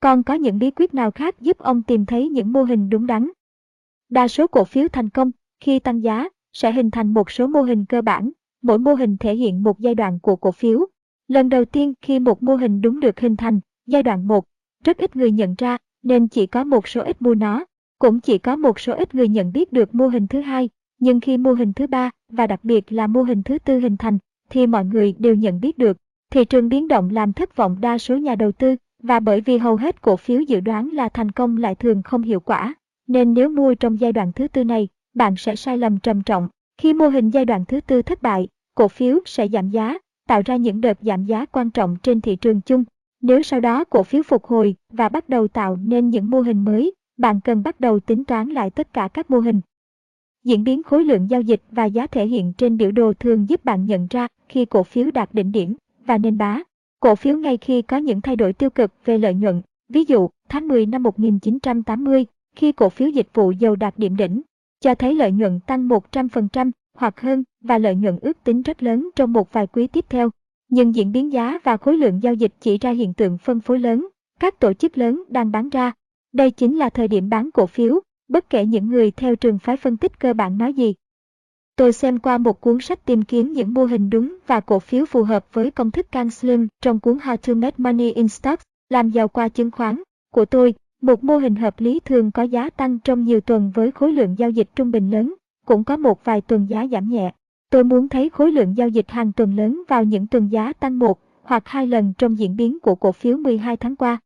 Còn 0.06 0.24
có 0.24 0.34
những 0.34 0.59
bí 0.59 0.72
quyết 0.72 0.93
nào 0.93 1.11
khác 1.11 1.42
giúp 1.42 1.58
ông 1.58 1.84
tìm 1.84 2.06
thấy 2.06 2.30
những 2.30 2.53
mô 2.53 2.64
hình 2.64 2.90
đúng 2.90 3.08
đắn? 3.08 3.30
Đa 4.09 4.27
số 4.27 4.48
cổ 4.48 4.64
phiếu 4.64 4.88
thành 4.88 5.09
công, 5.09 5.32
khi 5.59 5.80
tăng 5.80 6.03
giá, 6.03 6.30
sẽ 6.53 6.72
hình 6.72 6.92
thành 6.92 7.14
một 7.14 7.32
số 7.32 7.48
mô 7.48 7.61
hình 7.61 7.85
cơ 7.85 8.01
bản, 8.01 8.32
mỗi 8.61 8.80
mô 8.80 8.93
hình 8.93 9.17
thể 9.17 9.35
hiện 9.35 9.64
một 9.64 9.80
giai 9.80 9.95
đoạn 9.95 10.19
của 10.19 10.35
cổ 10.35 10.51
phiếu. 10.51 10.85
Lần 11.27 11.50
đầu 11.50 11.66
tiên 11.66 11.93
khi 12.01 12.19
một 12.19 12.43
mô 12.43 12.56
hình 12.56 12.82
đúng 12.82 13.00
được 13.00 13.19
hình 13.19 13.35
thành, 13.35 13.59
giai 13.85 14.03
đoạn 14.03 14.27
1, 14.27 14.45
rất 14.84 14.98
ít 14.98 15.16
người 15.16 15.32
nhận 15.32 15.56
ra, 15.58 15.77
nên 16.03 16.27
chỉ 16.27 16.45
có 16.45 16.64
một 16.64 16.88
số 16.88 17.01
ít 17.01 17.22
mua 17.22 17.35
nó. 17.35 17.66
Cũng 18.00 18.19
chỉ 18.19 18.38
có 18.38 18.56
một 18.56 18.80
số 18.80 18.93
ít 18.93 19.16
người 19.16 19.27
nhận 19.27 19.51
biết 19.51 19.74
được 19.74 19.95
mô 19.95 20.08
hình 20.08 20.27
thứ 20.27 20.42
hai, 20.42 20.69
nhưng 21.00 21.19
khi 21.19 21.38
mô 21.38 21.53
hình 21.53 21.74
thứ 21.74 21.88
ba 21.88 22.11
và 22.30 22.48
đặc 22.48 22.59
biệt 22.64 22.93
là 22.93 23.08
mô 23.08 23.24
hình 23.24 23.43
thứ 23.43 23.58
tư 23.59 23.80
hình 23.80 23.98
thành, 23.98 24.17
thì 24.50 24.67
mọi 24.67 24.85
người 24.85 25.16
đều 25.19 25.35
nhận 25.35 25.59
biết 25.59 25.77
được. 25.77 25.98
Thị 26.32 26.45
trường 26.45 26.69
biến 26.69 26.88
động 26.88 27.09
làm 27.09 27.34
thất 27.34 27.56
vọng 27.56 27.77
đa 27.82 27.98
số 27.98 28.17
nhà 28.17 28.35
đầu 28.35 28.51
tư, 28.51 28.75
và 29.08 29.19
bởi 29.19 29.42
vì 29.42 29.58
hầu 29.58 29.75
hết 29.75 30.01
cổ 30.01 30.17
phiếu 30.17 30.42
dự 30.42 30.59
đoán 30.59 30.90
là 30.90 31.09
thành 31.09 31.32
công 31.32 31.58
lại 31.58 31.75
thường 31.75 32.01
không 32.03 32.22
hiệu 32.22 32.40
quả, 32.40 32.75
nên 33.08 33.34
nếu 33.34 33.50
mua 33.50 33.75
trong 33.75 34.00
giai 34.00 34.11
đoạn 34.11 34.32
thứ 34.35 34.48
tư 34.48 34.64
này, 34.64 34.88
bạn 35.16 35.35
sẽ 35.38 35.56
sai 35.56 35.77
lầm 35.77 36.00
trầm 36.00 36.24
trọng. 36.24 36.48
Khi 36.77 36.93
mô 36.93 37.08
hình 37.08 37.30
giai 37.30 37.45
đoạn 37.45 37.66
thứ 37.66 37.82
tư 37.82 38.01
thất 38.01 38.22
bại, 38.22 38.48
cổ 38.75 38.88
phiếu 38.88 39.19
sẽ 39.25 39.48
giảm 39.48 39.69
giá, 39.69 39.98
tạo 40.27 40.42
ra 40.45 40.56
những 40.56 40.82
đợt 40.82 40.98
giảm 41.01 41.25
giá 41.25 41.45
quan 41.45 41.69
trọng 41.69 41.95
trên 42.03 42.22
thị 42.22 42.35
trường 42.35 42.61
chung. 42.61 42.84
Nếu 43.22 43.43
sau 43.43 43.59
đó 43.59 43.84
cổ 43.84 44.03
phiếu 44.03 44.24
phục 44.24 44.45
hồi 44.45 44.75
và 44.90 45.09
bắt 45.09 45.30
đầu 45.30 45.48
tạo 45.48 45.75
nên 45.75 46.09
những 46.09 46.30
mô 46.30 46.42
hình 46.42 46.66
mới, 46.66 46.93
bạn 47.17 47.42
cần 47.42 47.64
bắt 47.64 47.80
đầu 47.80 48.00
tính 48.00 48.25
toán 48.25 48.50
lại 48.50 48.69
tất 48.69 48.93
cả 48.93 49.08
các 49.08 49.32
mô 49.32 49.40
hình. 49.40 49.61
Diễn 50.43 50.64
biến 50.64 50.84
khối 50.84 51.03
lượng 51.03 51.30
giao 51.30 51.42
dịch 51.42 51.61
và 51.72 51.85
giá 51.85 52.08
thể 52.08 52.27
hiện 52.27 52.53
trên 52.58 52.77
biểu 52.77 52.92
đồ 52.92 53.14
thường 53.14 53.50
giúp 53.50 53.66
bạn 53.66 53.85
nhận 53.85 54.08
ra 54.09 54.27
khi 54.50 54.66
cổ 54.66 54.84
phiếu 54.84 55.11
đạt 55.11 55.34
đỉnh 55.34 55.51
điểm 55.51 55.75
và 56.06 56.17
nên 56.17 56.38
bá. 56.38 56.59
Cổ 57.06 57.16
phiếu 57.16 57.38
ngay 57.38 57.58
khi 57.58 57.82
có 57.82 57.98
những 57.98 58.22
thay 58.22 58.35
đổi 58.35 58.53
tiêu 58.53 58.69
cực 58.69 58.92
về 59.06 59.17
lợi 59.17 59.34
nhuận, 59.34 59.61
ví 59.90 60.03
dụ 60.08 60.30
tháng 60.50 60.67
10 60.67 60.85
năm 60.85 61.03
1980, 61.03 62.25
khi 62.56 62.72
cổ 62.72 62.90
phiếu 62.90 63.09
dịch 63.09 63.27
vụ 63.34 63.51
dầu 63.51 63.75
đạt 63.75 63.93
điểm 63.98 64.16
đỉnh, 64.16 64.42
cho 64.82 64.95
thấy 64.95 65.16
lợi 65.16 65.32
nhuận 65.32 65.59
tăng 65.59 65.88
100% 65.88 66.72
hoặc 66.98 67.22
hơn 67.22 67.43
và 67.61 67.77
lợi 67.77 67.95
nhuận 67.95 68.19
ước 68.22 68.43
tính 68.43 68.61
rất 68.61 68.84
lớn 68.84 69.09
trong 69.16 69.34
một 69.34 69.53
vài 69.53 69.67
quý 69.67 69.88
tiếp 69.88 70.06
theo. 70.09 70.30
Nhưng 70.69 70.95
diễn 70.95 71.11
biến 71.11 71.32
giá 71.32 71.59
và 71.64 71.77
khối 71.77 71.98
lượng 71.98 72.24
giao 72.24 72.34
dịch 72.34 72.53
chỉ 72.61 72.77
ra 72.77 72.92
hiện 72.92 73.14
tượng 73.14 73.38
phân 73.38 73.59
phối 73.59 73.80
lớn, 73.80 74.08
các 74.40 74.59
tổ 74.59 74.74
chức 74.74 74.98
lớn 74.98 75.24
đang 75.30 75.51
bán 75.51 75.69
ra 75.69 75.92
đây 76.34 76.51
chính 76.51 76.77
là 76.77 76.90
thời 76.90 77.08
điểm 77.08 77.30
bán 77.30 77.51
cổ 77.51 77.66
phiếu, 77.66 78.00
bất 78.27 78.50
kể 78.50 78.66
những 78.66 78.90
người 78.90 79.11
theo 79.11 79.35
trường 79.35 79.59
phái 79.59 79.77
phân 79.77 79.98
tích 79.98 80.19
cơ 80.19 80.34
bản 80.34 80.58
nói 80.58 80.74
gì. 80.74 80.93
Tôi 81.78 81.94
xem 81.94 82.20
qua 82.20 82.38
một 82.38 82.62
cuốn 82.62 82.80
sách 82.82 83.06
tìm 83.06 83.22
kiếm 83.22 83.54
những 83.54 83.74
mô 83.74 83.86
hình 83.86 84.10
đúng 84.10 84.38
và 84.48 84.60
cổ 84.60 84.80
phiếu 84.80 85.06
phù 85.06 85.24
hợp 85.24 85.54
với 85.54 85.72
công 85.72 85.92
thức 85.92 86.12
Can 86.12 86.30
Slim 86.30 86.68
trong 86.82 87.00
cuốn 87.00 87.18
How 87.18 87.38
to 87.38 87.54
Make 87.54 87.76
Money 87.78 88.12
in 88.12 88.28
Stocks, 88.28 88.64
làm 88.90 89.10
giàu 89.10 89.28
qua 89.28 89.48
chứng 89.48 89.72
khoán 89.72 90.02
của 90.34 90.45
tôi. 90.45 90.74
Một 91.02 91.24
mô 91.24 91.38
hình 91.38 91.56
hợp 91.56 91.80
lý 91.80 92.00
thường 92.00 92.32
có 92.32 92.44
giá 92.44 92.70
tăng 92.70 93.00
trong 93.00 93.24
nhiều 93.24 93.42
tuần 93.42 93.72
với 93.76 93.92
khối 93.92 94.12
lượng 94.12 94.36
giao 94.38 94.50
dịch 94.50 94.70
trung 94.76 94.92
bình 94.92 95.10
lớn, 95.12 95.36
cũng 95.66 95.84
có 95.84 95.98
một 95.98 96.26
vài 96.26 96.42
tuần 96.42 96.70
giá 96.70 96.88
giảm 96.92 97.10
nhẹ. 97.10 97.34
Tôi 97.70 97.84
muốn 97.84 98.10
thấy 98.10 98.30
khối 98.30 98.52
lượng 98.52 98.78
giao 98.78 98.90
dịch 98.90 99.12
hàng 99.12 99.32
tuần 99.32 99.56
lớn 99.56 99.84
vào 99.88 100.04
những 100.04 100.28
tuần 100.28 100.52
giá 100.52 100.74
tăng 100.74 101.00
một 101.00 101.20
hoặc 101.44 101.64
hai 101.68 101.88
lần 101.88 102.14
trong 102.18 102.40
diễn 102.40 102.56
biến 102.56 102.80
của 102.80 102.95
cổ 102.95 103.12
phiếu 103.12 103.38
12 103.38 103.78
tháng 103.78 103.95
qua. 103.95 104.18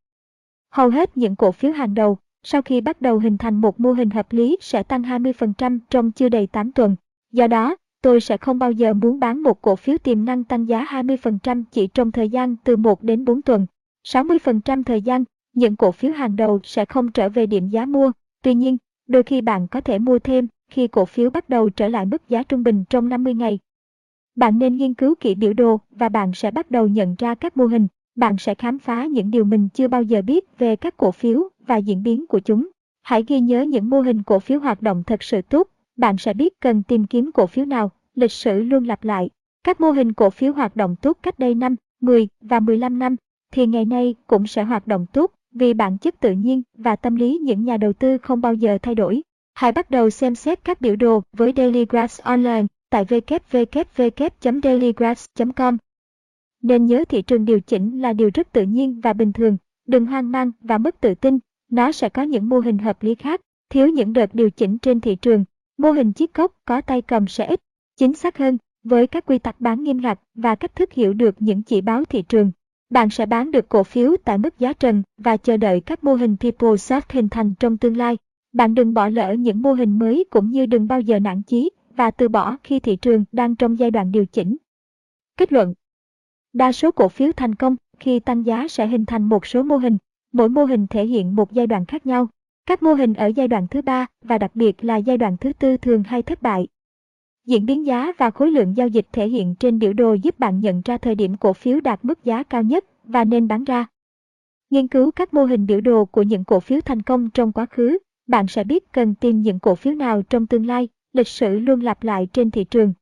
Hầu 0.71 0.89
hết 0.89 1.17
những 1.17 1.35
cổ 1.35 1.51
phiếu 1.51 1.71
hàng 1.71 1.93
đầu, 1.93 2.17
sau 2.43 2.61
khi 2.61 2.81
bắt 2.81 3.01
đầu 3.01 3.19
hình 3.19 3.37
thành 3.37 3.55
một 3.55 3.79
mô 3.79 3.91
hình 3.91 4.09
hợp 4.09 4.33
lý 4.33 4.57
sẽ 4.61 4.83
tăng 4.83 5.01
20% 5.01 5.79
trong 5.89 6.11
chưa 6.11 6.29
đầy 6.29 6.47
8 6.47 6.71
tuần. 6.71 6.95
Do 7.31 7.47
đó, 7.47 7.75
tôi 8.01 8.21
sẽ 8.21 8.37
không 8.37 8.59
bao 8.59 8.71
giờ 8.71 8.93
muốn 8.93 9.19
bán 9.19 9.43
một 9.43 9.61
cổ 9.61 9.75
phiếu 9.75 9.97
tiềm 9.97 10.25
năng 10.25 10.43
tăng 10.43 10.67
giá 10.67 10.85
20% 10.85 11.63
chỉ 11.71 11.87
trong 11.87 12.11
thời 12.11 12.29
gian 12.29 12.55
từ 12.63 12.77
1 12.77 13.03
đến 13.03 13.25
4 13.25 13.41
tuần. 13.41 13.65
60% 14.07 14.83
thời 14.83 15.01
gian, 15.01 15.23
những 15.53 15.75
cổ 15.75 15.91
phiếu 15.91 16.11
hàng 16.11 16.35
đầu 16.35 16.59
sẽ 16.63 16.85
không 16.85 17.11
trở 17.11 17.29
về 17.29 17.45
điểm 17.45 17.69
giá 17.69 17.85
mua. 17.85 18.11
Tuy 18.43 18.53
nhiên, 18.53 18.77
đôi 19.07 19.23
khi 19.23 19.41
bạn 19.41 19.67
có 19.67 19.81
thể 19.81 19.99
mua 19.99 20.19
thêm 20.19 20.47
khi 20.69 20.87
cổ 20.87 21.05
phiếu 21.05 21.29
bắt 21.29 21.49
đầu 21.49 21.69
trở 21.69 21.87
lại 21.87 22.05
mức 22.05 22.29
giá 22.29 22.43
trung 22.43 22.63
bình 22.63 22.83
trong 22.89 23.09
50 23.09 23.33
ngày. 23.33 23.59
Bạn 24.35 24.59
nên 24.59 24.75
nghiên 24.75 24.93
cứu 24.93 25.15
kỹ 25.19 25.35
biểu 25.35 25.53
đồ 25.53 25.79
và 25.91 26.09
bạn 26.09 26.31
sẽ 26.33 26.51
bắt 26.51 26.71
đầu 26.71 26.87
nhận 26.87 27.15
ra 27.17 27.35
các 27.35 27.57
mô 27.57 27.65
hình. 27.65 27.87
Bạn 28.15 28.35
sẽ 28.39 28.55
khám 28.55 28.79
phá 28.79 29.05
những 29.05 29.31
điều 29.31 29.45
mình 29.45 29.69
chưa 29.73 29.87
bao 29.87 30.03
giờ 30.03 30.21
biết 30.21 30.57
về 30.57 30.75
các 30.75 30.97
cổ 30.97 31.11
phiếu 31.11 31.49
và 31.67 31.77
diễn 31.77 32.03
biến 32.03 32.27
của 32.27 32.39
chúng. 32.39 32.69
Hãy 33.01 33.23
ghi 33.27 33.39
nhớ 33.39 33.61
những 33.61 33.89
mô 33.89 34.01
hình 34.01 34.23
cổ 34.23 34.39
phiếu 34.39 34.59
hoạt 34.59 34.81
động 34.81 35.03
thật 35.03 35.23
sự 35.23 35.41
tốt. 35.41 35.67
Bạn 35.99 36.17
sẽ 36.17 36.33
biết 36.33 36.59
cần 36.59 36.83
tìm 36.83 37.05
kiếm 37.05 37.31
cổ 37.31 37.47
phiếu 37.47 37.65
nào. 37.65 37.91
Lịch 38.15 38.31
sử 38.31 38.63
luôn 38.63 38.83
lặp 38.83 39.03
lại. 39.03 39.29
Các 39.63 39.81
mô 39.81 39.91
hình 39.91 40.13
cổ 40.13 40.29
phiếu 40.29 40.53
hoạt 40.53 40.75
động 40.75 40.95
tốt 41.01 41.17
cách 41.23 41.39
đây 41.39 41.55
5, 41.55 41.75
10 42.01 42.27
và 42.41 42.59
15 42.59 42.99
năm 42.99 43.15
thì 43.51 43.67
ngày 43.67 43.85
nay 43.85 44.15
cũng 44.27 44.47
sẽ 44.47 44.63
hoạt 44.63 44.87
động 44.87 45.05
tốt 45.13 45.31
vì 45.51 45.73
bản 45.73 45.97
chất 45.97 46.19
tự 46.19 46.31
nhiên 46.31 46.61
và 46.77 46.95
tâm 46.95 47.15
lý 47.15 47.37
những 47.37 47.63
nhà 47.63 47.77
đầu 47.77 47.93
tư 47.93 48.17
không 48.17 48.41
bao 48.41 48.53
giờ 48.53 48.77
thay 48.81 48.95
đổi. 48.95 49.21
Hãy 49.53 49.71
bắt 49.71 49.91
đầu 49.91 50.09
xem 50.09 50.35
xét 50.35 50.63
các 50.63 50.81
biểu 50.81 50.95
đồ 50.95 51.23
với 51.33 51.53
Daily 51.57 51.85
Graphs 51.85 52.21
Online 52.21 52.65
tại 52.89 53.05
www.dailygraphs.com. 53.05 55.77
Nên 56.61 56.85
nhớ 56.85 57.05
thị 57.09 57.21
trường 57.21 57.45
điều 57.45 57.59
chỉnh 57.59 58.01
là 58.01 58.13
điều 58.13 58.29
rất 58.33 58.51
tự 58.51 58.63
nhiên 58.63 59.01
và 59.01 59.13
bình 59.13 59.33
thường, 59.33 59.57
đừng 59.87 60.05
hoang 60.05 60.31
mang 60.31 60.51
và 60.61 60.77
mất 60.77 61.01
tự 61.01 61.15
tin, 61.15 61.39
nó 61.71 61.91
sẽ 61.91 62.09
có 62.09 62.21
những 62.21 62.49
mô 62.49 62.59
hình 62.59 62.77
hợp 62.77 63.03
lý 63.03 63.15
khác, 63.15 63.41
thiếu 63.69 63.87
những 63.87 64.13
đợt 64.13 64.35
điều 64.35 64.49
chỉnh 64.49 64.77
trên 64.77 64.99
thị 64.99 65.15
trường, 65.15 65.45
mô 65.79 65.91
hình 65.91 66.13
chiếc 66.13 66.33
cốc 66.33 66.51
có 66.65 66.81
tay 66.81 67.01
cầm 67.01 67.27
sẽ 67.27 67.45
ít, 67.45 67.59
chính 67.97 68.13
xác 68.13 68.37
hơn, 68.37 68.57
với 68.83 69.07
các 69.07 69.25
quy 69.25 69.37
tắc 69.37 69.61
bán 69.61 69.83
nghiêm 69.83 70.01
ngặt 70.01 70.19
và 70.35 70.55
cách 70.55 70.75
thức 70.75 70.93
hiểu 70.93 71.13
được 71.13 71.35
những 71.39 71.63
chỉ 71.63 71.81
báo 71.81 72.05
thị 72.05 72.21
trường. 72.21 72.51
Bạn 72.89 73.09
sẽ 73.09 73.25
bán 73.25 73.51
được 73.51 73.69
cổ 73.69 73.83
phiếu 73.83 74.15
tại 74.23 74.37
mức 74.37 74.59
giá 74.59 74.73
trần 74.73 75.03
và 75.17 75.37
chờ 75.37 75.57
đợi 75.57 75.81
các 75.81 76.03
mô 76.03 76.13
hình 76.13 76.35
PeopleSoft 76.39 77.01
hình 77.09 77.29
thành 77.29 77.53
trong 77.59 77.77
tương 77.77 77.97
lai. 77.97 78.17
Bạn 78.53 78.75
đừng 78.75 78.93
bỏ 78.93 79.07
lỡ 79.07 79.33
những 79.33 79.61
mô 79.61 79.73
hình 79.73 79.99
mới 79.99 80.25
cũng 80.29 80.51
như 80.51 80.65
đừng 80.65 80.87
bao 80.87 81.01
giờ 81.01 81.19
nản 81.19 81.41
chí 81.41 81.69
và 81.95 82.11
từ 82.11 82.27
bỏ 82.27 82.57
khi 82.63 82.79
thị 82.79 82.95
trường 82.95 83.25
đang 83.31 83.55
trong 83.55 83.79
giai 83.79 83.91
đoạn 83.91 84.11
điều 84.11 84.25
chỉnh. 84.25 84.57
Kết 85.37 85.53
luận 85.53 85.73
Đa 86.53 86.71
số 86.71 86.91
cổ 86.91 87.09
phiếu 87.09 87.31
thành 87.31 87.55
công 87.55 87.75
khi 87.99 88.19
tăng 88.19 88.45
giá 88.45 88.67
sẽ 88.67 88.87
hình 88.87 89.05
thành 89.05 89.23
một 89.23 89.45
số 89.45 89.63
mô 89.63 89.77
hình, 89.77 89.97
mỗi 90.33 90.49
mô 90.49 90.65
hình 90.65 90.87
thể 90.87 91.05
hiện 91.05 91.35
một 91.35 91.51
giai 91.51 91.67
đoạn 91.67 91.85
khác 91.85 92.05
nhau. 92.05 92.27
Các 92.69 92.83
mô 92.83 92.93
hình 92.93 93.13
ở 93.13 93.27
giai 93.27 93.47
đoạn 93.47 93.67
thứ 93.67 93.81
ba 93.81 94.05
và 94.21 94.37
đặc 94.37 94.51
biệt 94.55 94.83
là 94.83 94.97
giai 94.97 95.17
đoạn 95.17 95.37
thứ 95.37 95.53
tư 95.53 95.77
thường 95.77 96.03
hay 96.03 96.21
thất 96.21 96.41
bại. 96.41 96.67
Diễn 97.45 97.65
biến 97.65 97.85
giá 97.85 98.11
và 98.17 98.29
khối 98.29 98.51
lượng 98.51 98.77
giao 98.77 98.87
dịch 98.87 99.07
thể 99.11 99.27
hiện 99.27 99.55
trên 99.59 99.79
biểu 99.79 99.93
đồ 99.93 100.13
giúp 100.13 100.39
bạn 100.39 100.59
nhận 100.59 100.81
ra 100.85 100.97
thời 100.97 101.15
điểm 101.15 101.37
cổ 101.37 101.53
phiếu 101.53 101.79
đạt 101.79 102.05
mức 102.05 102.23
giá 102.23 102.43
cao 102.43 102.63
nhất 102.63 102.85
và 103.03 103.23
nên 103.23 103.47
bán 103.47 103.63
ra. 103.63 103.87
Nghiên 104.69 104.87
cứu 104.87 105.11
các 105.11 105.33
mô 105.33 105.45
hình 105.45 105.65
biểu 105.65 105.81
đồ 105.81 106.05
của 106.05 106.21
những 106.21 106.43
cổ 106.43 106.59
phiếu 106.59 106.81
thành 106.81 107.01
công 107.01 107.29
trong 107.29 107.51
quá 107.51 107.65
khứ, 107.65 107.97
bạn 108.27 108.47
sẽ 108.47 108.63
biết 108.63 108.91
cần 108.91 109.15
tìm 109.15 109.41
những 109.41 109.59
cổ 109.59 109.75
phiếu 109.75 109.93
nào 109.93 110.21
trong 110.21 110.47
tương 110.47 110.65
lai, 110.65 110.87
lịch 111.13 111.27
sử 111.27 111.59
luôn 111.59 111.81
lặp 111.81 112.03
lại 112.03 112.27
trên 112.33 112.51
thị 112.51 112.63
trường. 112.63 112.93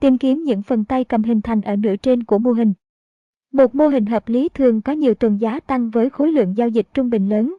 Tìm 0.00 0.18
kiếm 0.18 0.44
những 0.44 0.62
phần 0.62 0.84
tay 0.84 1.04
cầm 1.04 1.22
hình 1.22 1.42
thành 1.42 1.60
ở 1.60 1.76
nửa 1.76 1.96
trên 1.96 2.24
của 2.24 2.38
mô 2.38 2.52
hình. 2.52 2.72
Một 3.52 3.74
mô 3.74 3.88
hình 3.88 4.06
hợp 4.06 4.28
lý 4.28 4.48
thường 4.48 4.82
có 4.82 4.92
nhiều 4.92 5.14
tuần 5.14 5.40
giá 5.40 5.60
tăng 5.60 5.90
với 5.90 6.10
khối 6.10 6.32
lượng 6.32 6.56
giao 6.56 6.68
dịch 6.68 6.86
trung 6.94 7.10
bình 7.10 7.28
lớn. 7.28 7.56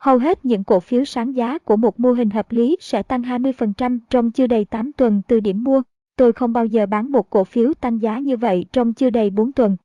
Hầu 0.00 0.18
hết 0.18 0.44
những 0.44 0.64
cổ 0.64 0.80
phiếu 0.80 1.04
sáng 1.04 1.36
giá 1.36 1.58
của 1.58 1.76
một 1.76 2.00
mô 2.00 2.12
hình 2.12 2.30
hợp 2.30 2.52
lý 2.52 2.76
sẽ 2.80 3.02
tăng 3.02 3.22
20% 3.22 3.98
trong 4.10 4.30
chưa 4.30 4.46
đầy 4.46 4.64
8 4.64 4.92
tuần 4.92 5.22
từ 5.28 5.40
điểm 5.40 5.64
mua. 5.64 5.82
Tôi 6.16 6.32
không 6.32 6.52
bao 6.52 6.66
giờ 6.66 6.86
bán 6.86 7.12
một 7.12 7.30
cổ 7.30 7.44
phiếu 7.44 7.74
tăng 7.74 8.02
giá 8.02 8.18
như 8.18 8.36
vậy 8.36 8.64
trong 8.72 8.94
chưa 8.94 9.10
đầy 9.10 9.30
4 9.30 9.52
tuần. 9.52 9.76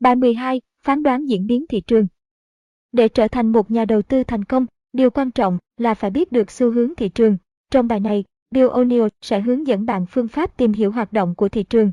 Bài 0.00 0.16
12. 0.16 0.60
Phán 0.84 1.02
đoán 1.02 1.28
diễn 1.28 1.46
biến 1.46 1.64
thị 1.68 1.80
trường 1.80 2.06
Để 2.92 3.08
trở 3.08 3.28
thành 3.28 3.52
một 3.52 3.70
nhà 3.70 3.84
đầu 3.84 4.02
tư 4.02 4.24
thành 4.24 4.44
công, 4.44 4.66
điều 4.92 5.10
quan 5.10 5.30
trọng 5.30 5.58
là 5.76 5.94
phải 5.94 6.10
biết 6.10 6.32
được 6.32 6.50
xu 6.50 6.70
hướng 6.70 6.94
thị 6.94 7.08
trường. 7.08 7.36
Trong 7.70 7.88
bài 7.88 8.00
này, 8.00 8.24
Bill 8.50 8.68
O'Neill 8.68 9.08
sẽ 9.20 9.40
hướng 9.40 9.66
dẫn 9.66 9.86
bạn 9.86 10.06
phương 10.06 10.28
pháp 10.28 10.56
tìm 10.56 10.72
hiểu 10.72 10.92
hoạt 10.92 11.12
động 11.12 11.34
của 11.34 11.48
thị 11.48 11.62
trường. 11.62 11.92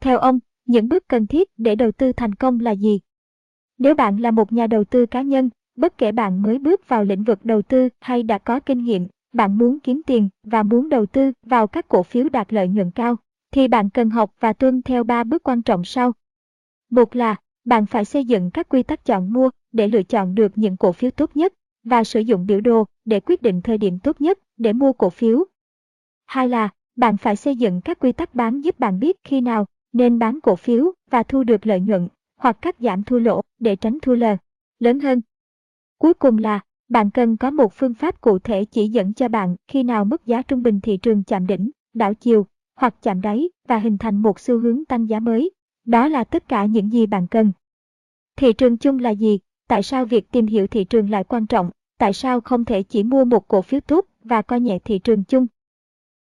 Theo 0.00 0.18
ông, 0.18 0.38
những 0.66 0.88
bước 0.88 1.08
cần 1.08 1.26
thiết 1.26 1.50
để 1.56 1.74
đầu 1.74 1.92
tư 1.92 2.12
thành 2.12 2.34
công 2.34 2.60
là 2.60 2.70
gì? 2.70 3.00
Nếu 3.78 3.94
bạn 3.94 4.16
là 4.16 4.30
một 4.30 4.52
nhà 4.52 4.66
đầu 4.66 4.84
tư 4.84 5.06
cá 5.06 5.22
nhân, 5.22 5.50
bất 5.76 5.98
kể 5.98 6.12
bạn 6.12 6.42
mới 6.42 6.58
bước 6.58 6.88
vào 6.88 7.04
lĩnh 7.04 7.24
vực 7.24 7.44
đầu 7.44 7.62
tư 7.62 7.88
hay 8.00 8.22
đã 8.22 8.38
có 8.38 8.60
kinh 8.60 8.84
nghiệm, 8.84 9.06
bạn 9.32 9.58
muốn 9.58 9.80
kiếm 9.80 10.02
tiền 10.06 10.28
và 10.42 10.62
muốn 10.62 10.88
đầu 10.88 11.06
tư 11.06 11.32
vào 11.42 11.66
các 11.66 11.88
cổ 11.88 12.02
phiếu 12.02 12.28
đạt 12.28 12.52
lợi 12.52 12.68
nhuận 12.68 12.90
cao, 12.90 13.16
thì 13.50 13.68
bạn 13.68 13.90
cần 13.90 14.10
học 14.10 14.34
và 14.40 14.52
tuân 14.52 14.82
theo 14.82 15.04
ba 15.04 15.24
bước 15.24 15.42
quan 15.42 15.62
trọng 15.62 15.84
sau. 15.84 16.12
Một 16.90 17.16
là, 17.16 17.36
bạn 17.64 17.86
phải 17.86 18.04
xây 18.04 18.24
dựng 18.24 18.50
các 18.50 18.68
quy 18.68 18.82
tắc 18.82 19.04
chọn 19.04 19.32
mua 19.32 19.50
để 19.72 19.88
lựa 19.88 20.02
chọn 20.02 20.34
được 20.34 20.52
những 20.58 20.76
cổ 20.76 20.92
phiếu 20.92 21.10
tốt 21.10 21.30
nhất 21.34 21.54
và 21.84 22.04
sử 22.04 22.20
dụng 22.20 22.46
biểu 22.46 22.60
đồ 22.60 22.84
để 23.04 23.20
quyết 23.20 23.42
định 23.42 23.62
thời 23.62 23.78
điểm 23.78 23.98
tốt 23.98 24.20
nhất 24.20 24.38
để 24.56 24.72
mua 24.72 24.92
cổ 24.92 25.10
phiếu. 25.10 25.44
Hai 26.26 26.48
là, 26.48 26.68
bạn 26.96 27.16
phải 27.16 27.36
xây 27.36 27.56
dựng 27.56 27.80
các 27.80 27.98
quy 27.98 28.12
tắc 28.12 28.34
bán 28.34 28.60
giúp 28.60 28.78
bạn 28.78 29.00
biết 29.00 29.16
khi 29.24 29.40
nào 29.40 29.66
nên 29.92 30.18
bán 30.18 30.40
cổ 30.40 30.56
phiếu 30.56 30.92
và 31.10 31.22
thu 31.22 31.44
được 31.44 31.66
lợi 31.66 31.80
nhuận 31.80 32.08
hoặc 32.36 32.56
cắt 32.62 32.76
giảm 32.80 33.02
thua 33.02 33.18
lỗ 33.18 33.40
để 33.58 33.76
tránh 33.76 33.98
thua 34.02 34.14
lờ 34.14 34.36
lớn 34.78 35.00
hơn. 35.00 35.20
Cuối 36.02 36.14
cùng 36.14 36.38
là, 36.38 36.60
bạn 36.88 37.10
cần 37.10 37.36
có 37.36 37.50
một 37.50 37.72
phương 37.74 37.94
pháp 37.94 38.20
cụ 38.20 38.38
thể 38.38 38.64
chỉ 38.64 38.88
dẫn 38.88 39.14
cho 39.14 39.28
bạn 39.28 39.56
khi 39.68 39.82
nào 39.82 40.04
mức 40.04 40.26
giá 40.26 40.42
trung 40.42 40.62
bình 40.62 40.80
thị 40.80 40.96
trường 40.96 41.22
chạm 41.24 41.46
đỉnh, 41.46 41.70
đảo 41.94 42.14
chiều 42.14 42.46
hoặc 42.76 42.94
chạm 43.02 43.20
đáy 43.20 43.48
và 43.68 43.78
hình 43.78 43.98
thành 43.98 44.16
một 44.22 44.40
xu 44.40 44.58
hướng 44.58 44.84
tăng 44.84 45.08
giá 45.08 45.20
mới. 45.20 45.50
Đó 45.86 46.08
là 46.08 46.24
tất 46.24 46.48
cả 46.48 46.64
những 46.64 46.92
gì 46.92 47.06
bạn 47.06 47.26
cần. 47.26 47.52
Thị 48.36 48.52
trường 48.52 48.76
chung 48.76 48.98
là 48.98 49.10
gì? 49.10 49.38
Tại 49.68 49.82
sao 49.82 50.04
việc 50.04 50.30
tìm 50.30 50.46
hiểu 50.46 50.66
thị 50.66 50.84
trường 50.84 51.10
lại 51.10 51.24
quan 51.24 51.46
trọng? 51.46 51.70
Tại 51.98 52.12
sao 52.12 52.40
không 52.40 52.64
thể 52.64 52.82
chỉ 52.82 53.02
mua 53.02 53.24
một 53.24 53.48
cổ 53.48 53.62
phiếu 53.62 53.80
tốt 53.80 54.06
và 54.24 54.42
coi 54.42 54.60
nhẹ 54.60 54.78
thị 54.84 54.98
trường 54.98 55.24
chung? 55.24 55.46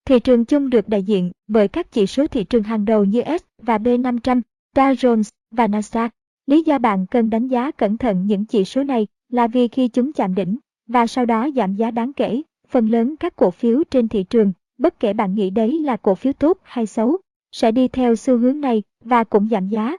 Thị 0.04 0.20
trường 0.20 0.44
chung 0.44 0.70
được 0.70 0.88
đại 0.88 1.02
diện 1.02 1.30
bởi 1.46 1.68
các 1.68 1.92
chỉ 1.92 2.06
số 2.06 2.26
thị 2.26 2.44
trường 2.44 2.62
hàng 2.62 2.84
đầu 2.84 3.04
như 3.04 3.22
S 3.38 3.62
và 3.62 3.78
B500, 3.78 4.40
Dow 4.76 4.94
Jones 4.94 5.30
và 5.50 5.66
Nasdaq. 5.66 6.08
Lý 6.46 6.62
do 6.62 6.78
bạn 6.78 7.06
cần 7.06 7.30
đánh 7.30 7.48
giá 7.48 7.70
cẩn 7.70 7.98
thận 7.98 8.26
những 8.26 8.44
chỉ 8.44 8.64
số 8.64 8.84
này 8.84 9.06
là 9.28 9.46
vì 9.46 9.68
khi 9.68 9.88
chúng 9.88 10.12
chạm 10.12 10.34
đỉnh 10.34 10.58
và 10.86 11.06
sau 11.06 11.26
đó 11.26 11.48
giảm 11.56 11.74
giá 11.74 11.90
đáng 11.90 12.12
kể, 12.12 12.42
phần 12.68 12.86
lớn 12.86 13.16
các 13.16 13.36
cổ 13.36 13.50
phiếu 13.50 13.82
trên 13.90 14.08
thị 14.08 14.22
trường, 14.22 14.52
bất 14.78 15.00
kể 15.00 15.12
bạn 15.12 15.34
nghĩ 15.34 15.50
đấy 15.50 15.78
là 15.78 15.96
cổ 15.96 16.14
phiếu 16.14 16.32
tốt 16.32 16.58
hay 16.62 16.86
xấu, 16.86 17.18
sẽ 17.52 17.72
đi 17.72 17.88
theo 17.88 18.16
xu 18.16 18.38
hướng 18.38 18.60
này 18.60 18.82
và 19.04 19.24
cũng 19.24 19.48
giảm 19.48 19.68
giá. 19.68 19.96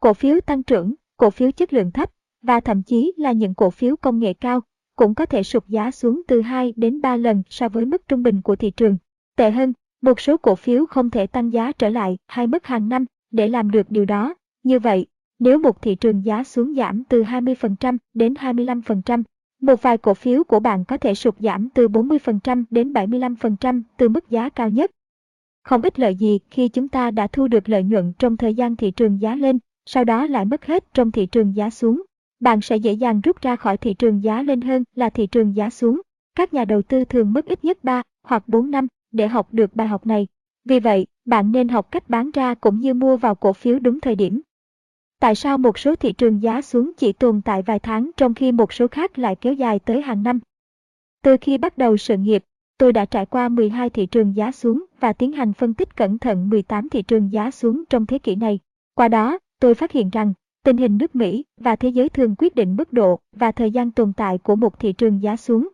Cổ 0.00 0.14
phiếu 0.14 0.40
tăng 0.40 0.62
trưởng, 0.62 0.94
cổ 1.16 1.30
phiếu 1.30 1.50
chất 1.50 1.72
lượng 1.72 1.90
thấp 1.90 2.10
và 2.42 2.60
thậm 2.60 2.82
chí 2.82 3.12
là 3.16 3.32
những 3.32 3.54
cổ 3.54 3.70
phiếu 3.70 3.96
công 3.96 4.18
nghệ 4.18 4.34
cao 4.34 4.60
cũng 4.96 5.14
có 5.14 5.26
thể 5.26 5.42
sụt 5.42 5.66
giá 5.68 5.90
xuống 5.90 6.22
từ 6.28 6.40
2 6.40 6.72
đến 6.76 7.00
3 7.00 7.16
lần 7.16 7.42
so 7.50 7.68
với 7.68 7.84
mức 7.84 8.08
trung 8.08 8.22
bình 8.22 8.42
của 8.42 8.56
thị 8.56 8.70
trường. 8.70 8.96
Tệ 9.36 9.50
hơn, 9.50 9.72
một 10.02 10.20
số 10.20 10.36
cổ 10.36 10.54
phiếu 10.54 10.86
không 10.86 11.10
thể 11.10 11.26
tăng 11.26 11.52
giá 11.52 11.72
trở 11.72 11.88
lại 11.88 12.18
hay 12.26 12.46
mức 12.46 12.66
hàng 12.66 12.88
năm 12.88 13.04
để 13.30 13.48
làm 13.48 13.70
được 13.70 13.90
điều 13.90 14.04
đó. 14.04 14.34
Như 14.62 14.78
vậy, 14.78 15.06
nếu 15.40 15.58
một 15.58 15.82
thị 15.82 15.94
trường 15.94 16.24
giá 16.24 16.44
xuống 16.44 16.74
giảm 16.74 17.04
từ 17.04 17.22
20% 17.22 17.96
đến 18.14 18.34
25%, 18.34 19.22
một 19.60 19.82
vài 19.82 19.98
cổ 19.98 20.14
phiếu 20.14 20.44
của 20.44 20.60
bạn 20.60 20.84
có 20.84 20.96
thể 20.96 21.14
sụt 21.14 21.34
giảm 21.38 21.68
từ 21.74 21.88
40% 21.88 22.64
đến 22.70 22.92
75% 22.92 23.82
từ 23.96 24.08
mức 24.08 24.30
giá 24.30 24.48
cao 24.48 24.70
nhất. 24.70 24.90
Không 25.62 25.82
ít 25.82 26.00
lợi 26.00 26.14
gì 26.14 26.38
khi 26.50 26.68
chúng 26.68 26.88
ta 26.88 27.10
đã 27.10 27.26
thu 27.26 27.48
được 27.48 27.68
lợi 27.68 27.82
nhuận 27.82 28.12
trong 28.18 28.36
thời 28.36 28.54
gian 28.54 28.76
thị 28.76 28.90
trường 28.90 29.20
giá 29.20 29.34
lên, 29.34 29.58
sau 29.86 30.04
đó 30.04 30.26
lại 30.26 30.44
mất 30.44 30.64
hết 30.64 30.84
trong 30.94 31.10
thị 31.10 31.26
trường 31.26 31.56
giá 31.56 31.70
xuống. 31.70 32.02
Bạn 32.40 32.60
sẽ 32.60 32.76
dễ 32.76 32.92
dàng 32.92 33.20
rút 33.20 33.42
ra 33.42 33.56
khỏi 33.56 33.76
thị 33.76 33.94
trường 33.94 34.22
giá 34.22 34.42
lên 34.42 34.60
hơn 34.60 34.84
là 34.94 35.10
thị 35.10 35.26
trường 35.26 35.56
giá 35.56 35.70
xuống. 35.70 36.00
Các 36.34 36.54
nhà 36.54 36.64
đầu 36.64 36.82
tư 36.82 37.04
thường 37.04 37.32
mất 37.32 37.46
ít 37.46 37.64
nhất 37.64 37.78
3 37.84 38.02
hoặc 38.22 38.48
4 38.48 38.70
năm 38.70 38.86
để 39.12 39.28
học 39.28 39.48
được 39.52 39.76
bài 39.76 39.88
học 39.88 40.06
này. 40.06 40.26
Vì 40.64 40.80
vậy, 40.80 41.06
bạn 41.24 41.52
nên 41.52 41.68
học 41.68 41.90
cách 41.90 42.08
bán 42.08 42.30
ra 42.30 42.54
cũng 42.54 42.80
như 42.80 42.94
mua 42.94 43.16
vào 43.16 43.34
cổ 43.34 43.52
phiếu 43.52 43.78
đúng 43.78 44.00
thời 44.00 44.16
điểm. 44.16 44.40
Tại 45.20 45.34
sao 45.34 45.58
một 45.58 45.78
số 45.78 45.96
thị 45.96 46.12
trường 46.12 46.42
giá 46.42 46.62
xuống 46.62 46.92
chỉ 46.96 47.12
tồn 47.12 47.40
tại 47.42 47.62
vài 47.62 47.78
tháng 47.78 48.10
trong 48.16 48.34
khi 48.34 48.52
một 48.52 48.72
số 48.72 48.88
khác 48.88 49.18
lại 49.18 49.36
kéo 49.36 49.52
dài 49.52 49.78
tới 49.78 50.02
hàng 50.02 50.22
năm? 50.22 50.40
Từ 51.22 51.36
khi 51.40 51.58
bắt 51.58 51.78
đầu 51.78 51.96
sự 51.96 52.16
nghiệp, 52.16 52.44
tôi 52.78 52.92
đã 52.92 53.04
trải 53.04 53.26
qua 53.26 53.48
12 53.48 53.90
thị 53.90 54.06
trường 54.06 54.36
giá 54.36 54.52
xuống 54.52 54.84
và 55.00 55.12
tiến 55.12 55.32
hành 55.32 55.52
phân 55.52 55.74
tích 55.74 55.96
cẩn 55.96 56.18
thận 56.18 56.48
18 56.48 56.88
thị 56.88 57.02
trường 57.02 57.32
giá 57.32 57.50
xuống 57.50 57.84
trong 57.90 58.06
thế 58.06 58.18
kỷ 58.18 58.34
này. 58.34 58.58
Qua 58.94 59.08
đó, 59.08 59.38
tôi 59.60 59.74
phát 59.74 59.92
hiện 59.92 60.10
rằng 60.10 60.32
tình 60.64 60.76
hình 60.76 60.98
nước 60.98 61.16
Mỹ 61.16 61.44
và 61.60 61.76
thế 61.76 61.88
giới 61.88 62.08
thường 62.08 62.34
quyết 62.38 62.54
định 62.54 62.76
mức 62.76 62.92
độ 62.92 63.20
và 63.36 63.52
thời 63.52 63.70
gian 63.70 63.90
tồn 63.90 64.12
tại 64.12 64.38
của 64.38 64.56
một 64.56 64.80
thị 64.80 64.92
trường 64.92 65.22
giá 65.22 65.36
xuống. 65.36 65.68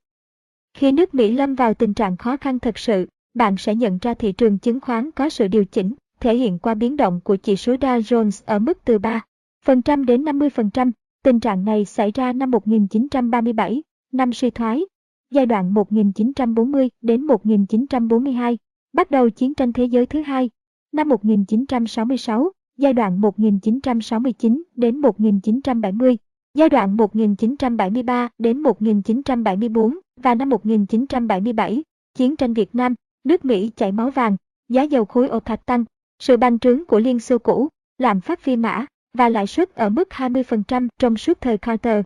Khi 0.74 0.92
nước 0.92 1.14
Mỹ 1.14 1.32
lâm 1.32 1.54
vào 1.54 1.74
tình 1.74 1.94
trạng 1.94 2.16
khó 2.16 2.36
khăn 2.36 2.58
thật 2.58 2.78
sự, 2.78 3.06
bạn 3.34 3.56
sẽ 3.56 3.74
nhận 3.74 3.98
ra 4.02 4.14
thị 4.14 4.32
trường 4.32 4.58
chứng 4.58 4.80
khoán 4.80 5.10
có 5.10 5.28
sự 5.28 5.48
điều 5.48 5.64
chỉnh, 5.64 5.94
thể 6.20 6.36
hiện 6.36 6.58
qua 6.58 6.74
biến 6.74 6.96
động 6.96 7.20
của 7.24 7.36
chỉ 7.36 7.56
số 7.56 7.74
Dow 7.74 8.00
Jones 8.00 8.42
ở 8.46 8.58
mức 8.58 8.78
từ 8.84 8.98
3% 8.98 9.20
phần 9.66 9.82
trăm 9.82 10.06
đến 10.06 10.24
50%. 10.24 10.90
Tình 11.22 11.40
trạng 11.40 11.64
này 11.64 11.84
xảy 11.84 12.10
ra 12.14 12.32
năm 12.32 12.50
1937, 12.50 13.82
năm 14.12 14.32
suy 14.32 14.50
thoái, 14.50 14.84
giai 15.30 15.46
đoạn 15.46 15.74
1940 15.74 16.88
đến 17.00 17.22
1942, 17.22 18.58
bắt 18.92 19.10
đầu 19.10 19.30
chiến 19.30 19.54
tranh 19.54 19.72
thế 19.72 19.84
giới 19.84 20.06
thứ 20.06 20.22
hai, 20.22 20.50
năm 20.92 21.08
1966, 21.08 22.50
giai 22.78 22.92
đoạn 22.92 23.20
1969 23.20 24.62
đến 24.74 24.98
1970, 24.98 26.18
giai 26.54 26.68
đoạn 26.68 26.96
1973 26.96 28.28
đến 28.38 28.58
1974 28.58 29.98
và 30.16 30.34
năm 30.34 30.48
1977, 30.48 31.82
chiến 32.14 32.36
tranh 32.36 32.54
Việt 32.54 32.74
Nam, 32.74 32.94
nước 33.24 33.44
Mỹ 33.44 33.70
chảy 33.76 33.92
máu 33.92 34.10
vàng, 34.10 34.36
giá 34.68 34.82
dầu 34.82 35.04
khối 35.04 35.28
ô 35.28 35.40
thạch 35.40 35.66
tăng, 35.66 35.84
sự 36.18 36.36
bành 36.36 36.58
trướng 36.58 36.84
của 36.84 36.98
Liên 36.98 37.20
Xô 37.20 37.38
cũ, 37.38 37.68
lạm 37.98 38.20
phát 38.20 38.40
phi 38.40 38.56
mã 38.56 38.86
và 39.16 39.28
lãi 39.28 39.46
suất 39.46 39.74
ở 39.74 39.88
mức 39.88 40.08
20% 40.10 40.88
trong 40.98 41.16
suốt 41.16 41.40
thời 41.40 41.58
Carter. 41.58 42.04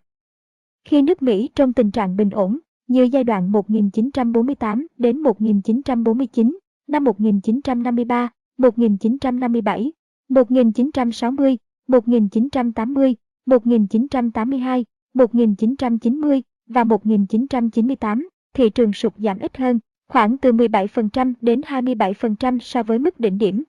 Khi 0.85 1.03
nước 1.03 1.23
Mỹ 1.23 1.51
trong 1.55 1.73
tình 1.73 1.91
trạng 1.91 2.17
bình 2.17 2.31
ổn, 2.31 2.59
như 2.89 3.03
giai 3.03 3.25
đoạn 3.25 3.53
1948 3.53 4.87
đến 4.99 5.19
1949, 5.19 6.59
năm 6.89 7.05
1953, 7.05 8.31
1957, 8.59 9.93
1960, 10.29 11.59
1980, 11.89 13.17
1982, 13.47 14.85
1990 15.15 16.43
và 16.67 16.85
1998, 16.85 18.29
thị 18.55 18.71
trường 18.71 18.93
sụt 18.93 19.13
giảm 19.17 19.39
ít 19.39 19.57
hơn, 19.57 19.79
khoảng 20.09 20.39
từ 20.39 20.53
17% 20.53 21.33
đến 21.41 21.61
27% 21.61 22.59
so 22.59 22.83
với 22.83 22.99
mức 22.99 23.21
đỉnh 23.21 23.39
điểm. 23.39 23.65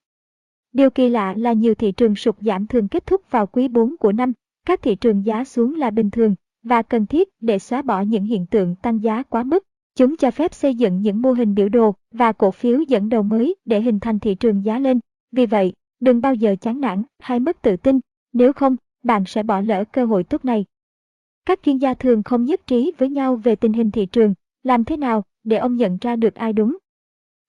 Điều 0.74 0.90
kỳ 0.90 1.10
lạ 1.10 1.34
là 1.38 1.54
nhiều 1.54 1.76
thị 1.76 1.92
trường 1.92 2.16
sụt 2.16 2.36
giảm 2.42 2.68
thường 2.68 2.88
kết 2.88 3.06
thúc 3.06 3.22
vào 3.32 3.48
quý 3.48 3.68
4 3.68 3.98
của 3.98 4.12
năm, 4.12 4.34
các 4.66 4.82
thị 4.82 4.96
trường 4.96 5.26
giá 5.26 5.44
xuống 5.44 5.76
là 5.76 5.90
bình 5.90 6.12
thường 6.12 6.36
và 6.64 6.82
cần 6.82 7.06
thiết 7.06 7.30
để 7.40 7.60
xóa 7.60 7.82
bỏ 7.82 8.02
những 8.02 8.24
hiện 8.24 8.46
tượng 8.46 8.76
tăng 8.76 9.04
giá 9.04 9.24
quá 9.24 9.44
mức. 9.44 9.64
Chúng 9.96 10.18
cho 10.18 10.32
phép 10.32 10.54
xây 10.54 10.76
dựng 10.76 11.02
những 11.02 11.22
mô 11.22 11.32
hình 11.32 11.56
biểu 11.56 11.70
đồ 11.70 11.96
và 12.12 12.32
cổ 12.32 12.52
phiếu 12.52 12.80
dẫn 12.88 13.10
đầu 13.10 13.24
mới 13.24 13.56
để 13.66 13.82
hình 13.82 14.00
thành 14.00 14.20
thị 14.20 14.36
trường 14.36 14.66
giá 14.66 14.80
lên. 14.80 15.00
Vì 15.32 15.46
vậy, 15.46 15.74
đừng 16.00 16.22
bao 16.22 16.34
giờ 16.34 16.56
chán 16.62 16.82
nản 16.82 17.04
hay 17.20 17.40
mất 17.40 17.62
tự 17.62 17.78
tin, 17.78 18.00
nếu 18.34 18.54
không, 18.54 18.76
bạn 19.04 19.24
sẽ 19.26 19.44
bỏ 19.44 19.62
lỡ 19.62 19.84
cơ 19.92 20.06
hội 20.06 20.24
tốt 20.24 20.46
này. 20.46 20.66
Các 21.46 21.60
chuyên 21.64 21.78
gia 21.78 21.94
thường 21.94 22.24
không 22.24 22.46
nhất 22.46 22.68
trí 22.68 22.92
với 22.98 23.10
nhau 23.10 23.36
về 23.36 23.56
tình 23.56 23.74
hình 23.74 23.92
thị 23.92 24.06
trường, 24.06 24.34
làm 24.64 24.84
thế 24.84 24.98
nào 24.98 25.24
để 25.44 25.58
ông 25.58 25.76
nhận 25.76 25.98
ra 26.02 26.16
được 26.16 26.36
ai 26.36 26.54
đúng. 26.54 26.78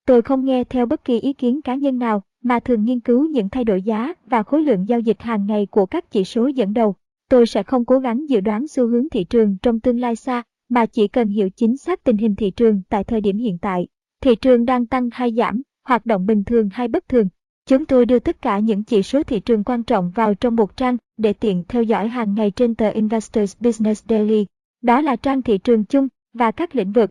Tôi 0.07 0.23
không 0.23 0.45
nghe 0.45 0.65
theo 0.65 0.87
bất 0.87 1.05
kỳ 1.05 1.21
ý 1.21 1.33
kiến 1.33 1.63
cá 1.63 1.75
nhân 1.75 1.99
nào 1.99 2.23
mà 2.43 2.61
thường 2.61 2.85
nghiên 2.85 3.01
cứu 3.01 3.27
những 3.27 3.49
thay 3.49 3.65
đổi 3.65 3.83
giá 3.83 4.15
và 4.27 4.43
khối 4.43 4.63
lượng 4.63 4.89
giao 4.89 5.01
dịch 5.01 5.21
hàng 5.21 5.47
ngày 5.47 5.67
của 5.67 5.87
các 5.87 6.11
chỉ 6.11 6.25
số 6.25 6.47
dẫn 6.47 6.73
đầu. 6.73 6.95
Tôi 7.29 7.47
sẽ 7.47 7.63
không 7.63 7.85
cố 7.85 7.99
gắng 7.99 8.29
dự 8.29 8.41
đoán 8.41 8.69
xu 8.69 8.87
hướng 8.87 9.09
thị 9.09 9.25
trường 9.25 9.57
trong 9.63 9.81
tương 9.81 10.01
lai 10.01 10.17
xa, 10.17 10.43
mà 10.69 10.87
chỉ 10.87 11.09
cần 11.09 11.29
hiểu 11.29 11.51
chính 11.51 11.77
xác 11.77 12.05
tình 12.05 12.17
hình 12.17 12.35
thị 12.35 12.51
trường 12.51 12.83
tại 12.89 13.05
thời 13.05 13.21
điểm 13.21 13.39
hiện 13.39 13.59
tại. 13.59 13.87
Thị 14.21 14.35
trường 14.35 14.65
đang 14.65 14.87
tăng 14.87 15.09
hay 15.13 15.33
giảm, 15.33 15.63
hoạt 15.85 16.07
động 16.07 16.27
bình 16.27 16.45
thường 16.45 16.69
hay 16.73 16.89
bất 16.89 17.09
thường. 17.09 17.29
Chúng 17.67 17.87
tôi 17.87 18.07
đưa 18.07 18.19
tất 18.19 18.43
cả 18.43 18.59
những 18.59 18.85
chỉ 18.85 19.03
số 19.03 19.23
thị 19.23 19.41
trường 19.41 19.65
quan 19.65 19.83
trọng 19.83 20.11
vào 20.11 20.35
trong 20.35 20.57
một 20.57 20.77
trang 20.77 20.97
để 21.17 21.33
tiện 21.33 21.65
theo 21.69 21.83
dõi 21.83 22.09
hàng 22.09 22.35
ngày 22.35 22.51
trên 22.51 22.75
tờ 22.75 22.91
Investors 22.91 23.57
Business 23.61 24.05
Daily. 24.09 24.47
Đó 24.83 25.01
là 25.01 25.17
trang 25.17 25.43
thị 25.43 25.59
trường 25.59 25.85
chung 25.85 26.09
và 26.35 26.51
các 26.51 26.77
lĩnh 26.77 26.93
vực. 26.93 27.11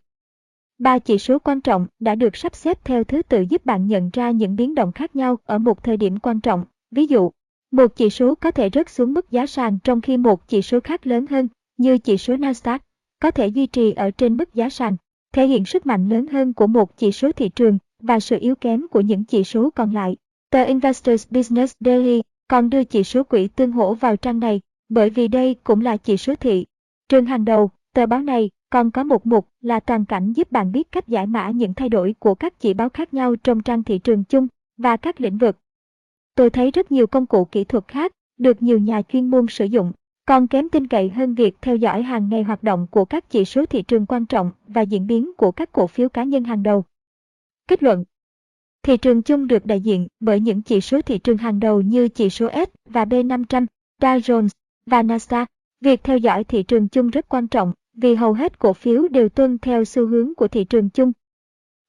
Ba 0.81 0.99
chỉ 0.99 1.17
số 1.17 1.39
quan 1.39 1.61
trọng 1.61 1.87
đã 1.99 2.15
được 2.15 2.35
sắp 2.35 2.55
xếp 2.55 2.85
theo 2.85 3.03
thứ 3.03 3.21
tự 3.21 3.41
giúp 3.49 3.65
bạn 3.65 3.87
nhận 3.87 4.09
ra 4.13 4.31
những 4.31 4.55
biến 4.55 4.75
động 4.75 4.91
khác 4.91 5.15
nhau 5.15 5.37
ở 5.45 5.57
một 5.57 5.83
thời 5.83 5.97
điểm 5.97 6.19
quan 6.19 6.41
trọng. 6.41 6.65
Ví 6.91 7.07
dụ, 7.07 7.31
một 7.71 7.95
chỉ 7.95 8.09
số 8.09 8.35
có 8.35 8.51
thể 8.51 8.69
rớt 8.73 8.89
xuống 8.89 9.13
mức 9.13 9.31
giá 9.31 9.45
sàn 9.45 9.79
trong 9.83 10.01
khi 10.01 10.17
một 10.17 10.47
chỉ 10.47 10.61
số 10.61 10.79
khác 10.79 11.07
lớn 11.07 11.25
hơn, 11.29 11.47
như 11.77 11.97
chỉ 11.97 12.17
số 12.17 12.35
Nasdaq, 12.35 12.79
có 13.19 13.31
thể 13.31 13.47
duy 13.47 13.67
trì 13.67 13.91
ở 13.91 14.11
trên 14.11 14.37
mức 14.37 14.53
giá 14.53 14.69
sàn, 14.69 14.95
thể 15.33 15.47
hiện 15.47 15.65
sức 15.65 15.85
mạnh 15.85 16.09
lớn 16.09 16.27
hơn 16.27 16.53
của 16.53 16.67
một 16.67 16.97
chỉ 16.97 17.11
số 17.11 17.31
thị 17.31 17.49
trường 17.49 17.77
và 18.03 18.19
sự 18.19 18.37
yếu 18.39 18.55
kém 18.55 18.87
của 18.91 19.01
những 19.01 19.23
chỉ 19.23 19.43
số 19.43 19.69
còn 19.69 19.93
lại. 19.93 20.15
Tờ 20.49 20.63
Investors 20.63 21.27
Business 21.29 21.73
Daily 21.79 22.21
còn 22.47 22.69
đưa 22.69 22.83
chỉ 22.83 23.03
số 23.03 23.23
quỹ 23.23 23.47
tương 23.47 23.71
hỗ 23.71 23.93
vào 23.93 24.17
trang 24.17 24.39
này, 24.39 24.61
bởi 24.89 25.09
vì 25.09 25.27
đây 25.27 25.55
cũng 25.63 25.81
là 25.81 25.97
chỉ 25.97 26.17
số 26.17 26.35
thị 26.35 26.65
trường 27.09 27.25
hàng 27.25 27.45
đầu. 27.45 27.69
Tờ 27.93 28.05
báo 28.05 28.21
này 28.21 28.49
còn 28.71 28.91
có 28.91 29.03
một 29.03 29.27
mục 29.27 29.47
là 29.61 29.79
toàn 29.79 30.05
cảnh 30.05 30.33
giúp 30.33 30.51
bạn 30.51 30.71
biết 30.71 30.91
cách 30.91 31.07
giải 31.07 31.27
mã 31.27 31.49
những 31.49 31.73
thay 31.73 31.89
đổi 31.89 32.15
của 32.19 32.35
các 32.35 32.59
chỉ 32.59 32.73
báo 32.73 32.89
khác 32.89 33.13
nhau 33.13 33.35
trong 33.35 33.63
trang 33.63 33.83
thị 33.83 33.99
trường 33.99 34.23
chung 34.23 34.47
và 34.77 34.97
các 34.97 35.21
lĩnh 35.21 35.37
vực. 35.37 35.57
Tôi 36.35 36.49
thấy 36.49 36.71
rất 36.71 36.91
nhiều 36.91 37.07
công 37.07 37.25
cụ 37.25 37.45
kỹ 37.45 37.63
thuật 37.63 37.87
khác 37.87 38.11
được 38.37 38.61
nhiều 38.61 38.79
nhà 38.79 39.01
chuyên 39.01 39.27
môn 39.27 39.45
sử 39.49 39.65
dụng, 39.65 39.91
còn 40.25 40.47
kém 40.47 40.69
tin 40.69 40.87
cậy 40.87 41.09
hơn 41.09 41.35
việc 41.35 41.55
theo 41.61 41.75
dõi 41.75 42.01
hàng 42.01 42.29
ngày 42.29 42.43
hoạt 42.43 42.63
động 42.63 42.87
của 42.91 43.05
các 43.05 43.29
chỉ 43.29 43.45
số 43.45 43.65
thị 43.65 43.81
trường 43.81 44.05
quan 44.05 44.25
trọng 44.25 44.51
và 44.67 44.81
diễn 44.81 45.07
biến 45.07 45.31
của 45.37 45.51
các 45.51 45.71
cổ 45.71 45.87
phiếu 45.87 46.09
cá 46.09 46.23
nhân 46.23 46.43
hàng 46.43 46.63
đầu. 46.63 46.83
Kết 47.67 47.83
luận 47.83 48.03
Thị 48.83 48.97
trường 48.97 49.21
chung 49.21 49.47
được 49.47 49.65
đại 49.65 49.81
diện 49.81 50.07
bởi 50.19 50.39
những 50.39 50.61
chỉ 50.61 50.81
số 50.81 51.01
thị 51.01 51.17
trường 51.17 51.37
hàng 51.37 51.59
đầu 51.59 51.81
như 51.81 52.07
chỉ 52.07 52.29
số 52.29 52.49
S 52.53 52.89
và 52.89 53.05
B500, 53.05 53.65
Dow 54.01 54.19
Jones 54.19 54.49
và 54.85 55.03
Nasdaq. 55.03 55.45
Việc 55.81 56.03
theo 56.03 56.17
dõi 56.17 56.43
thị 56.43 56.63
trường 56.63 56.87
chung 56.87 57.09
rất 57.09 57.29
quan 57.29 57.47
trọng 57.47 57.73
vì 57.93 58.15
hầu 58.15 58.33
hết 58.33 58.59
cổ 58.59 58.73
phiếu 58.73 59.07
đều 59.07 59.29
tuân 59.29 59.57
theo 59.57 59.85
xu 59.85 60.07
hướng 60.07 60.35
của 60.35 60.47
thị 60.47 60.63
trường 60.63 60.89
chung. 60.89 61.11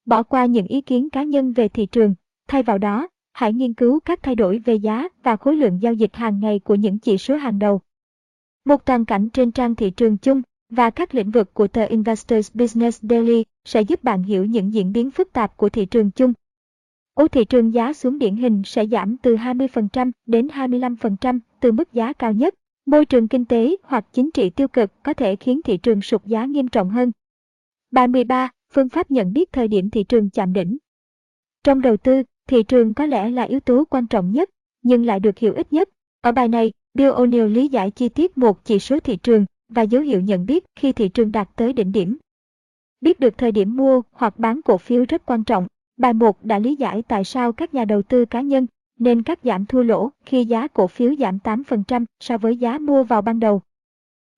Bỏ 0.04 0.22
qua 0.22 0.46
những 0.46 0.66
ý 0.66 0.80
kiến 0.80 1.10
cá 1.10 1.22
nhân 1.22 1.52
về 1.52 1.68
thị 1.68 1.86
trường, 1.86 2.14
thay 2.48 2.62
vào 2.62 2.78
đó, 2.78 3.08
hãy 3.32 3.52
nghiên 3.52 3.74
cứu 3.74 4.00
các 4.00 4.22
thay 4.22 4.34
đổi 4.34 4.58
về 4.58 4.74
giá 4.74 5.08
và 5.22 5.36
khối 5.36 5.56
lượng 5.56 5.78
giao 5.82 5.92
dịch 5.92 6.14
hàng 6.14 6.40
ngày 6.40 6.58
của 6.58 6.74
những 6.74 6.98
chỉ 6.98 7.18
số 7.18 7.36
hàng 7.36 7.58
đầu. 7.58 7.80
Một 8.64 8.86
toàn 8.86 9.04
cảnh 9.04 9.28
trên 9.28 9.52
trang 9.52 9.74
thị 9.74 9.90
trường 9.90 10.18
chung 10.18 10.42
và 10.70 10.90
các 10.90 11.14
lĩnh 11.14 11.30
vực 11.30 11.54
của 11.54 11.68
tờ 11.68 11.84
Investors 11.84 12.50
Business 12.54 13.02
Daily 13.02 13.44
sẽ 13.64 13.82
giúp 13.82 14.04
bạn 14.04 14.22
hiểu 14.22 14.44
những 14.44 14.72
diễn 14.72 14.92
biến 14.92 15.10
phức 15.10 15.32
tạp 15.32 15.56
của 15.56 15.68
thị 15.68 15.86
trường 15.86 16.10
chung. 16.10 16.32
ô 17.14 17.28
thị 17.28 17.44
trường 17.44 17.74
giá 17.74 17.92
xuống 17.92 18.18
điển 18.18 18.36
hình 18.36 18.62
sẽ 18.64 18.86
giảm 18.86 19.16
từ 19.16 19.36
20% 19.36 20.10
đến 20.26 20.46
25% 20.46 21.38
từ 21.60 21.72
mức 21.72 21.92
giá 21.92 22.12
cao 22.12 22.32
nhất. 22.32 22.54
Môi 22.86 23.06
trường 23.06 23.28
kinh 23.28 23.44
tế 23.44 23.76
hoặc 23.82 24.04
chính 24.12 24.30
trị 24.30 24.50
tiêu 24.50 24.68
cực 24.68 25.02
có 25.02 25.14
thể 25.14 25.36
khiến 25.36 25.60
thị 25.64 25.76
trường 25.76 26.02
sụt 26.02 26.24
giá 26.24 26.44
nghiêm 26.44 26.68
trọng 26.68 26.90
hơn. 26.90 27.12
Bài 27.90 28.08
13. 28.08 28.50
Phương 28.72 28.88
pháp 28.88 29.10
nhận 29.10 29.32
biết 29.32 29.52
thời 29.52 29.68
điểm 29.68 29.90
thị 29.90 30.04
trường 30.04 30.30
chạm 30.30 30.52
đỉnh. 30.52 30.78
Trong 31.64 31.80
đầu 31.80 31.96
tư, 31.96 32.22
thị 32.48 32.62
trường 32.62 32.94
có 32.94 33.06
lẽ 33.06 33.30
là 33.30 33.42
yếu 33.42 33.60
tố 33.60 33.84
quan 33.90 34.06
trọng 34.06 34.32
nhất, 34.32 34.50
nhưng 34.82 35.06
lại 35.06 35.20
được 35.20 35.38
hiểu 35.38 35.54
ít 35.54 35.72
nhất. 35.72 35.88
Ở 36.20 36.32
bài 36.32 36.48
này, 36.48 36.72
Bill 36.94 37.10
O'Neill 37.10 37.48
lý 37.48 37.68
giải 37.68 37.90
chi 37.90 38.08
tiết 38.08 38.38
một 38.38 38.64
chỉ 38.64 38.78
số 38.78 39.00
thị 39.00 39.16
trường 39.16 39.46
và 39.68 39.82
dấu 39.82 40.02
hiệu 40.02 40.20
nhận 40.20 40.46
biết 40.46 40.64
khi 40.76 40.92
thị 40.92 41.08
trường 41.08 41.32
đạt 41.32 41.48
tới 41.56 41.72
đỉnh 41.72 41.92
điểm. 41.92 42.16
Biết 43.00 43.20
được 43.20 43.38
thời 43.38 43.52
điểm 43.52 43.76
mua 43.76 44.02
hoặc 44.12 44.38
bán 44.38 44.62
cổ 44.62 44.78
phiếu 44.78 45.04
rất 45.08 45.26
quan 45.26 45.44
trọng. 45.44 45.66
Bài 45.96 46.12
1 46.12 46.44
đã 46.44 46.58
lý 46.58 46.76
giải 46.76 47.02
tại 47.02 47.24
sao 47.24 47.52
các 47.52 47.74
nhà 47.74 47.84
đầu 47.84 48.02
tư 48.02 48.24
cá 48.24 48.40
nhân 48.40 48.66
nên 49.02 49.22
cắt 49.22 49.38
giảm 49.44 49.66
thua 49.66 49.82
lỗ 49.82 50.10
khi 50.24 50.44
giá 50.44 50.68
cổ 50.68 50.86
phiếu 50.86 51.14
giảm 51.18 51.38
8% 51.44 52.04
so 52.20 52.38
với 52.38 52.56
giá 52.56 52.78
mua 52.78 53.04
vào 53.04 53.22
ban 53.22 53.40
đầu. 53.40 53.62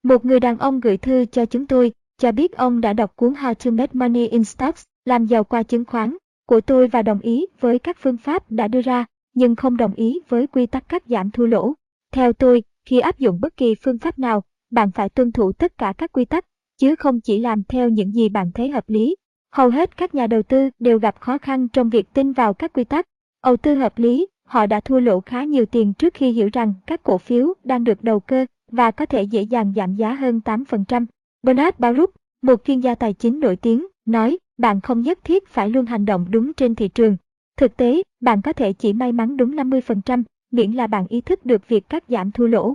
Một 0.03 0.25
người 0.25 0.41
đàn 0.41 0.59
ông 0.59 0.81
gửi 0.81 0.97
thư 0.97 1.25
cho 1.25 1.47
chúng 1.47 1.67
tôi, 1.67 1.93
cho 2.19 2.33
biết 2.33 2.57
ông 2.57 2.81
đã 2.81 2.93
đọc 2.93 3.17
cuốn 3.17 3.33
How 3.33 3.55
to 3.55 3.71
Make 3.71 3.93
Money 3.93 4.27
in 4.27 4.45
Stocks, 4.45 4.85
làm 5.05 5.27
giàu 5.27 5.45
qua 5.45 5.63
chứng 5.63 5.85
khoán, 5.85 6.17
của 6.47 6.61
tôi 6.61 6.89
và 6.89 7.03
đồng 7.03 7.21
ý 7.21 7.47
với 7.61 7.79
các 7.79 7.97
phương 8.01 8.17
pháp 8.17 8.51
đã 8.51 8.69
đưa 8.69 8.83
ra, 8.83 9.05
nhưng 9.35 9.57
không 9.57 9.77
đồng 9.77 9.95
ý 9.95 10.21
với 10.29 10.47
quy 10.47 10.67
tắc 10.67 10.89
cắt 10.89 11.03
giảm 11.07 11.31
thua 11.31 11.47
lỗ. 11.47 11.73
Theo 12.13 12.33
tôi, 12.33 12.63
khi 12.85 13.01
áp 13.01 13.19
dụng 13.19 13.41
bất 13.41 13.57
kỳ 13.57 13.75
phương 13.75 13.99
pháp 13.99 14.19
nào, 14.19 14.43
bạn 14.71 14.91
phải 14.91 15.09
tuân 15.09 15.33
thủ 15.33 15.53
tất 15.53 15.79
cả 15.79 15.93
các 15.99 16.13
quy 16.13 16.25
tắc, 16.25 16.45
chứ 16.79 16.97
không 16.97 17.21
chỉ 17.21 17.39
làm 17.39 17.63
theo 17.65 17.89
những 17.89 18.13
gì 18.13 18.29
bạn 18.29 18.51
thấy 18.55 18.69
hợp 18.69 18.85
lý. 18.89 19.17
Hầu 19.53 19.71
hết 19.71 19.97
các 19.97 20.15
nhà 20.15 20.27
đầu 20.27 20.43
tư 20.43 20.71
đều 20.79 20.99
gặp 20.99 21.21
khó 21.21 21.39
khăn 21.39 21.69
trong 21.69 21.91
việc 21.91 22.07
tin 22.13 22.33
vào 22.33 22.55
các 22.55 22.73
quy 22.73 22.85
tắc. 22.85 23.07
Đầu 23.45 23.57
tư 23.57 23.75
hợp 23.75 23.99
lý 23.99 24.27
họ 24.45 24.67
đã 24.67 24.81
thua 24.81 25.01
lỗ 25.01 25.21
khá 25.21 25.45
nhiều 25.45 25.67
tiền 25.67 25.95
trước 25.95 26.15
khi 26.15 26.31
hiểu 26.31 26.49
rằng 26.53 26.75
các 26.87 27.03
cổ 27.03 27.19
phiếu 27.19 27.55
đang 27.65 27.85
được 27.85 28.03
đầu 28.03 28.21
cơ 28.21 28.47
và 28.71 28.91
có 28.91 29.07
thể 29.07 29.23
dễ 29.23 29.43
dàng 29.43 29.73
giảm 29.77 29.95
giá 29.95 30.15
hơn 30.15 30.41
8%. 30.45 31.07
Bernard 31.43 31.79
Baruch, 31.79 32.15
một 32.43 32.65
chuyên 32.65 32.81
gia 32.81 32.95
tài 32.95 33.13
chính 33.13 33.41
nổi 33.41 33.57
tiếng, 33.57 33.87
nói, 34.07 34.39
bạn 34.59 34.81
không 34.81 35.01
nhất 35.01 35.19
thiết 35.25 35.49
phải 35.49 35.69
luôn 35.69 35.87
hành 35.87 36.05
động 36.05 36.27
đúng 36.31 36.53
trên 36.53 36.75
thị 36.75 36.89
trường. 36.89 37.17
Thực 37.57 37.77
tế, 37.77 38.03
bạn 38.21 38.43
có 38.43 38.53
thể 38.53 38.73
chỉ 38.73 38.93
may 38.93 39.13
mắn 39.13 39.37
đúng 39.37 39.57
50%, 39.57 40.23
miễn 40.51 40.73
là 40.73 40.87
bạn 40.87 41.07
ý 41.09 41.21
thức 41.21 41.47
được 41.47 41.69
việc 41.69 41.89
cắt 41.89 42.05
giảm 42.09 42.31
thua 42.31 42.47
lỗ. 42.47 42.75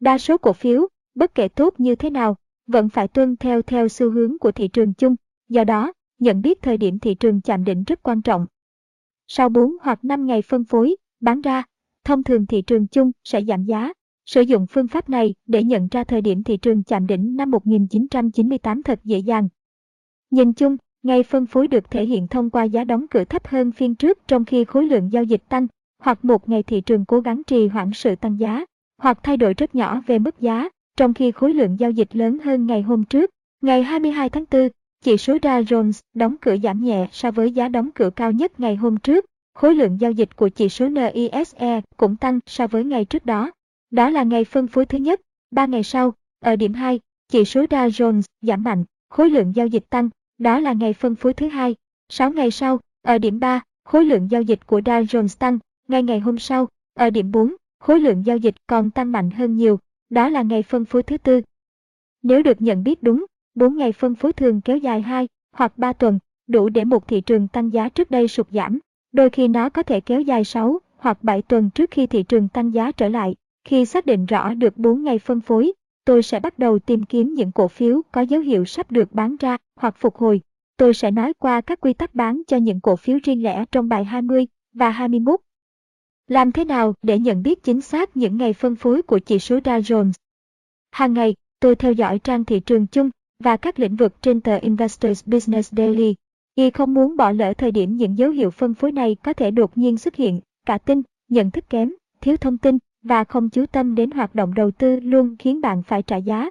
Đa 0.00 0.18
số 0.18 0.38
cổ 0.38 0.52
phiếu, 0.52 0.88
bất 1.14 1.34
kể 1.34 1.48
tốt 1.48 1.74
như 1.78 1.94
thế 1.94 2.10
nào, 2.10 2.36
vẫn 2.66 2.88
phải 2.88 3.08
tuân 3.08 3.36
theo 3.36 3.62
theo 3.62 3.88
xu 3.88 4.10
hướng 4.10 4.38
của 4.38 4.52
thị 4.52 4.68
trường 4.68 4.92
chung. 4.92 5.16
Do 5.48 5.64
đó, 5.64 5.92
nhận 6.18 6.42
biết 6.42 6.62
thời 6.62 6.76
điểm 6.76 6.98
thị 6.98 7.14
trường 7.14 7.40
chạm 7.40 7.64
đỉnh 7.64 7.84
rất 7.84 8.02
quan 8.02 8.22
trọng. 8.22 8.46
Sau 9.28 9.48
4 9.48 9.76
hoặc 9.82 10.04
5 10.04 10.26
ngày 10.26 10.42
phân 10.42 10.64
phối, 10.64 10.96
bán 11.20 11.40
ra, 11.40 11.64
thông 12.04 12.22
thường 12.22 12.46
thị 12.46 12.62
trường 12.62 12.86
chung 12.86 13.12
sẽ 13.24 13.44
giảm 13.44 13.64
giá. 13.64 13.92
Sử 14.26 14.40
dụng 14.40 14.66
phương 14.70 14.88
pháp 14.88 15.08
này 15.08 15.34
để 15.46 15.64
nhận 15.64 15.88
ra 15.90 16.04
thời 16.04 16.20
điểm 16.20 16.42
thị 16.42 16.56
trường 16.56 16.82
chạm 16.82 17.06
đỉnh 17.06 17.36
năm 17.36 17.50
1998 17.50 18.82
thật 18.82 19.00
dễ 19.04 19.18
dàng. 19.18 19.48
Nhìn 20.30 20.52
chung, 20.52 20.76
ngày 21.02 21.22
phân 21.22 21.46
phối 21.46 21.68
được 21.68 21.90
thể 21.90 22.04
hiện 22.04 22.28
thông 22.28 22.50
qua 22.50 22.64
giá 22.64 22.84
đóng 22.84 23.06
cửa 23.10 23.24
thấp 23.24 23.46
hơn 23.46 23.72
phiên 23.72 23.94
trước 23.94 24.18
trong 24.28 24.44
khi 24.44 24.64
khối 24.64 24.86
lượng 24.86 25.12
giao 25.12 25.24
dịch 25.24 25.42
tăng, 25.48 25.66
hoặc 25.98 26.24
một 26.24 26.48
ngày 26.48 26.62
thị 26.62 26.80
trường 26.80 27.04
cố 27.04 27.20
gắng 27.20 27.42
trì 27.46 27.68
hoãn 27.68 27.90
sự 27.94 28.16
tăng 28.16 28.40
giá, 28.40 28.64
hoặc 28.98 29.18
thay 29.22 29.36
đổi 29.36 29.54
rất 29.54 29.74
nhỏ 29.74 30.02
về 30.06 30.18
mức 30.18 30.40
giá, 30.40 30.68
trong 30.96 31.14
khi 31.14 31.30
khối 31.32 31.54
lượng 31.54 31.80
giao 31.80 31.90
dịch 31.90 32.16
lớn 32.16 32.38
hơn 32.38 32.66
ngày 32.66 32.82
hôm 32.82 33.04
trước. 33.04 33.30
Ngày 33.62 33.82
22 33.82 34.30
tháng 34.30 34.44
4, 34.50 34.68
chỉ 35.00 35.16
số 35.16 35.36
Dow 35.36 35.62
Jones 35.62 36.00
đóng 36.14 36.36
cửa 36.40 36.56
giảm 36.62 36.84
nhẹ 36.84 37.06
so 37.12 37.30
với 37.30 37.52
giá 37.52 37.68
đóng 37.68 37.90
cửa 37.94 38.10
cao 38.10 38.32
nhất 38.32 38.60
ngày 38.60 38.76
hôm 38.76 38.96
trước. 38.96 39.24
Khối 39.54 39.74
lượng 39.74 40.00
giao 40.00 40.10
dịch 40.10 40.36
của 40.36 40.48
chỉ 40.48 40.68
số 40.68 40.88
NISE 40.88 41.80
cũng 41.96 42.16
tăng 42.16 42.40
so 42.46 42.66
với 42.66 42.84
ngày 42.84 43.04
trước 43.04 43.26
đó. 43.26 43.50
Đó 43.90 44.10
là 44.10 44.22
ngày 44.22 44.44
phân 44.44 44.66
phối 44.66 44.86
thứ 44.86 44.98
nhất. 44.98 45.20
Ba 45.50 45.66
ngày 45.66 45.82
sau, 45.82 46.12
ở 46.40 46.56
điểm 46.56 46.74
2, 46.74 47.00
chỉ 47.28 47.44
số 47.44 47.62
Dow 47.62 47.88
Jones 47.88 48.22
giảm 48.42 48.62
mạnh, 48.62 48.84
khối 49.08 49.30
lượng 49.30 49.52
giao 49.56 49.66
dịch 49.66 49.84
tăng. 49.90 50.08
Đó 50.38 50.60
là 50.60 50.72
ngày 50.72 50.92
phân 50.92 51.14
phối 51.14 51.34
thứ 51.34 51.48
hai. 51.48 51.74
6 52.08 52.30
ngày 52.30 52.50
sau, 52.50 52.80
ở 53.02 53.18
điểm 53.18 53.40
3, 53.40 53.62
khối 53.84 54.04
lượng 54.04 54.30
giao 54.30 54.42
dịch 54.42 54.66
của 54.66 54.80
Dow 54.80 55.04
Jones 55.04 55.36
tăng. 55.38 55.58
Ngay 55.88 56.02
ngày 56.02 56.20
hôm 56.20 56.38
sau, 56.38 56.68
ở 56.94 57.10
điểm 57.10 57.32
4, 57.32 57.54
khối 57.78 58.00
lượng 58.00 58.26
giao 58.26 58.36
dịch 58.36 58.54
còn 58.66 58.90
tăng 58.90 59.12
mạnh 59.12 59.30
hơn 59.30 59.56
nhiều. 59.56 59.78
Đó 60.10 60.28
là 60.28 60.42
ngày 60.42 60.62
phân 60.62 60.84
phối 60.84 61.02
thứ 61.02 61.18
tư. 61.18 61.40
Nếu 62.22 62.42
được 62.42 62.62
nhận 62.62 62.84
biết 62.84 63.02
đúng, 63.02 63.26
4 63.56 63.76
ngày 63.76 63.92
phân 63.92 64.14
phối 64.14 64.32
thường 64.32 64.60
kéo 64.60 64.76
dài 64.76 65.02
2 65.02 65.28
hoặc 65.52 65.78
3 65.78 65.92
tuần, 65.92 66.18
đủ 66.46 66.68
để 66.68 66.84
một 66.84 67.08
thị 67.08 67.20
trường 67.20 67.48
tăng 67.48 67.72
giá 67.72 67.88
trước 67.88 68.10
đây 68.10 68.28
sụt 68.28 68.46
giảm. 68.50 68.78
Đôi 69.12 69.30
khi 69.30 69.48
nó 69.48 69.68
có 69.68 69.82
thể 69.82 70.00
kéo 70.00 70.20
dài 70.20 70.44
6 70.44 70.80
hoặc 70.96 71.24
7 71.24 71.42
tuần 71.42 71.70
trước 71.70 71.90
khi 71.90 72.06
thị 72.06 72.22
trường 72.22 72.48
tăng 72.48 72.74
giá 72.74 72.92
trở 72.92 73.08
lại. 73.08 73.34
Khi 73.64 73.84
xác 73.84 74.06
định 74.06 74.26
rõ 74.26 74.54
được 74.54 74.76
4 74.76 75.02
ngày 75.02 75.18
phân 75.18 75.40
phối, 75.40 75.72
tôi 76.04 76.22
sẽ 76.22 76.40
bắt 76.40 76.58
đầu 76.58 76.78
tìm 76.78 77.02
kiếm 77.04 77.34
những 77.34 77.52
cổ 77.52 77.68
phiếu 77.68 78.02
có 78.12 78.20
dấu 78.20 78.40
hiệu 78.40 78.64
sắp 78.64 78.90
được 78.90 79.12
bán 79.12 79.36
ra 79.36 79.56
hoặc 79.76 79.94
phục 79.98 80.16
hồi. 80.16 80.40
Tôi 80.76 80.94
sẽ 80.94 81.10
nói 81.10 81.32
qua 81.38 81.60
các 81.60 81.80
quy 81.80 81.92
tắc 81.92 82.14
bán 82.14 82.42
cho 82.46 82.56
những 82.56 82.80
cổ 82.80 82.96
phiếu 82.96 83.18
riêng 83.24 83.42
lẻ 83.42 83.64
trong 83.72 83.88
bài 83.88 84.04
20 84.04 84.46
và 84.74 84.90
21. 84.90 85.40
Làm 86.28 86.52
thế 86.52 86.64
nào 86.64 86.94
để 87.02 87.18
nhận 87.18 87.42
biết 87.42 87.62
chính 87.62 87.80
xác 87.80 88.16
những 88.16 88.36
ngày 88.36 88.52
phân 88.52 88.76
phối 88.76 89.02
của 89.02 89.18
chỉ 89.18 89.38
số 89.38 89.58
Dow 89.58 89.80
Jones? 89.80 90.12
Hàng 90.90 91.14
ngày, 91.14 91.36
tôi 91.60 91.76
theo 91.76 91.92
dõi 91.92 92.18
trang 92.18 92.44
thị 92.44 92.60
trường 92.60 92.86
chung 92.86 93.10
và 93.38 93.56
các 93.56 93.78
lĩnh 93.78 93.96
vực 93.96 94.22
trên 94.22 94.40
tờ 94.40 94.56
Investors 94.56 95.26
Business 95.26 95.74
Daily. 95.74 96.14
Y 96.54 96.70
không 96.70 96.94
muốn 96.94 97.16
bỏ 97.16 97.30
lỡ 97.30 97.52
thời 97.58 97.70
điểm 97.70 97.96
những 97.96 98.18
dấu 98.18 98.30
hiệu 98.30 98.50
phân 98.50 98.74
phối 98.74 98.92
này 98.92 99.16
có 99.24 99.32
thể 99.32 99.50
đột 99.50 99.78
nhiên 99.78 99.98
xuất 99.98 100.14
hiện, 100.14 100.40
cả 100.66 100.78
tin, 100.78 101.02
nhận 101.28 101.50
thức 101.50 101.64
kém, 101.70 101.92
thiếu 102.20 102.36
thông 102.36 102.58
tin 102.58 102.78
và 103.02 103.24
không 103.24 103.50
chú 103.50 103.66
tâm 103.66 103.94
đến 103.94 104.10
hoạt 104.10 104.34
động 104.34 104.54
đầu 104.54 104.70
tư 104.70 105.00
luôn 105.00 105.36
khiến 105.38 105.60
bạn 105.60 105.82
phải 105.82 106.02
trả 106.02 106.16
giá. 106.16 106.50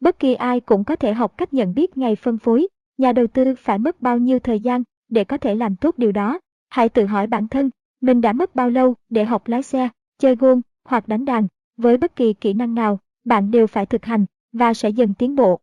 Bất 0.00 0.18
kỳ 0.18 0.34
ai 0.34 0.60
cũng 0.60 0.84
có 0.84 0.96
thể 0.96 1.12
học 1.12 1.38
cách 1.38 1.54
nhận 1.54 1.74
biết 1.74 1.96
ngày 1.96 2.16
phân 2.16 2.38
phối, 2.38 2.68
nhà 2.98 3.12
đầu 3.12 3.26
tư 3.26 3.54
phải 3.58 3.78
mất 3.78 4.02
bao 4.02 4.18
nhiêu 4.18 4.38
thời 4.38 4.60
gian 4.60 4.82
để 5.08 5.24
có 5.24 5.38
thể 5.38 5.54
làm 5.54 5.76
tốt 5.76 5.98
điều 5.98 6.12
đó. 6.12 6.38
Hãy 6.68 6.88
tự 6.88 7.06
hỏi 7.06 7.26
bản 7.26 7.48
thân, 7.48 7.70
mình 8.00 8.20
đã 8.20 8.32
mất 8.32 8.54
bao 8.54 8.70
lâu 8.70 8.94
để 9.08 9.24
học 9.24 9.48
lái 9.48 9.62
xe, 9.62 9.88
chơi 10.18 10.36
gôn 10.36 10.60
hoặc 10.84 11.08
đánh 11.08 11.24
đàn. 11.24 11.46
Với 11.76 11.96
bất 11.96 12.16
kỳ 12.16 12.32
kỹ 12.32 12.52
năng 12.52 12.74
nào, 12.74 13.00
bạn 13.24 13.50
đều 13.50 13.66
phải 13.66 13.86
thực 13.86 14.04
hành 14.04 14.26
và 14.52 14.74
sẽ 14.74 14.88
dần 14.88 15.14
tiến 15.14 15.36
bộ. 15.36 15.60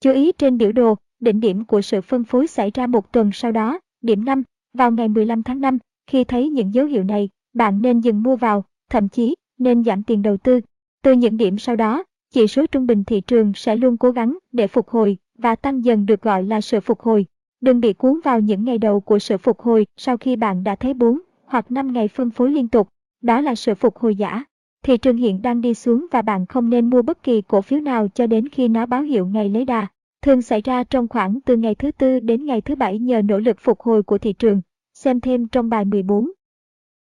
Chú 0.00 0.12
ý 0.12 0.32
trên 0.32 0.58
biểu 0.58 0.72
đồ, 0.72 0.94
đỉnh 1.20 1.40
điểm 1.40 1.64
của 1.64 1.80
sự 1.80 2.00
phân 2.00 2.24
phối 2.24 2.46
xảy 2.46 2.70
ra 2.74 2.86
một 2.86 3.12
tuần 3.12 3.30
sau 3.32 3.52
đó, 3.52 3.78
điểm 4.02 4.24
5, 4.24 4.42
vào 4.74 4.92
ngày 4.92 5.08
15 5.08 5.42
tháng 5.42 5.60
5, 5.60 5.78
khi 6.06 6.24
thấy 6.24 6.48
những 6.48 6.74
dấu 6.74 6.86
hiệu 6.86 7.04
này, 7.04 7.28
bạn 7.52 7.82
nên 7.82 8.00
dừng 8.00 8.22
mua 8.22 8.36
vào, 8.36 8.64
thậm 8.90 9.08
chí 9.08 9.34
nên 9.58 9.84
giảm 9.84 10.02
tiền 10.02 10.22
đầu 10.22 10.36
tư. 10.36 10.60
Từ 11.02 11.12
những 11.12 11.36
điểm 11.36 11.58
sau 11.58 11.76
đó, 11.76 12.04
chỉ 12.30 12.46
số 12.46 12.66
trung 12.66 12.86
bình 12.86 13.04
thị 13.04 13.20
trường 13.20 13.52
sẽ 13.54 13.76
luôn 13.76 13.96
cố 13.96 14.10
gắng 14.10 14.38
để 14.52 14.66
phục 14.66 14.88
hồi 14.88 15.16
và 15.38 15.54
tăng 15.54 15.84
dần 15.84 16.06
được 16.06 16.22
gọi 16.22 16.42
là 16.42 16.60
sự 16.60 16.80
phục 16.80 17.00
hồi. 17.00 17.26
Đừng 17.60 17.80
bị 17.80 17.92
cuốn 17.92 18.20
vào 18.24 18.40
những 18.40 18.64
ngày 18.64 18.78
đầu 18.78 19.00
của 19.00 19.18
sự 19.18 19.38
phục 19.38 19.60
hồi 19.60 19.86
sau 19.96 20.16
khi 20.16 20.36
bạn 20.36 20.64
đã 20.64 20.76
thấy 20.76 20.94
4 20.94 21.20
hoặc 21.44 21.70
5 21.70 21.92
ngày 21.92 22.08
phân 22.08 22.30
phối 22.30 22.50
liên 22.50 22.68
tục. 22.68 22.88
Đó 23.22 23.40
là 23.40 23.54
sự 23.54 23.74
phục 23.74 23.96
hồi 23.98 24.16
giả. 24.16 24.44
Thị 24.82 24.96
trường 24.96 25.16
hiện 25.16 25.42
đang 25.42 25.60
đi 25.60 25.74
xuống 25.74 26.06
và 26.10 26.22
bạn 26.22 26.46
không 26.46 26.70
nên 26.70 26.90
mua 26.90 27.02
bất 27.02 27.22
kỳ 27.22 27.42
cổ 27.42 27.62
phiếu 27.62 27.80
nào 27.80 28.08
cho 28.14 28.26
đến 28.26 28.48
khi 28.48 28.68
nó 28.68 28.86
báo 28.86 29.02
hiệu 29.02 29.26
ngày 29.26 29.48
lấy 29.48 29.64
đà. 29.64 29.86
Thường 30.22 30.42
xảy 30.42 30.60
ra 30.60 30.84
trong 30.84 31.08
khoảng 31.08 31.40
từ 31.40 31.56
ngày 31.56 31.74
thứ 31.74 31.90
tư 31.90 32.20
đến 32.20 32.44
ngày 32.44 32.60
thứ 32.60 32.74
bảy 32.74 32.98
nhờ 32.98 33.22
nỗ 33.22 33.38
lực 33.38 33.56
phục 33.60 33.80
hồi 33.80 34.02
của 34.02 34.18
thị 34.18 34.32
trường. 34.32 34.60
Xem 34.94 35.20
thêm 35.20 35.48
trong 35.48 35.68
bài 35.68 35.84
14. 35.84 36.30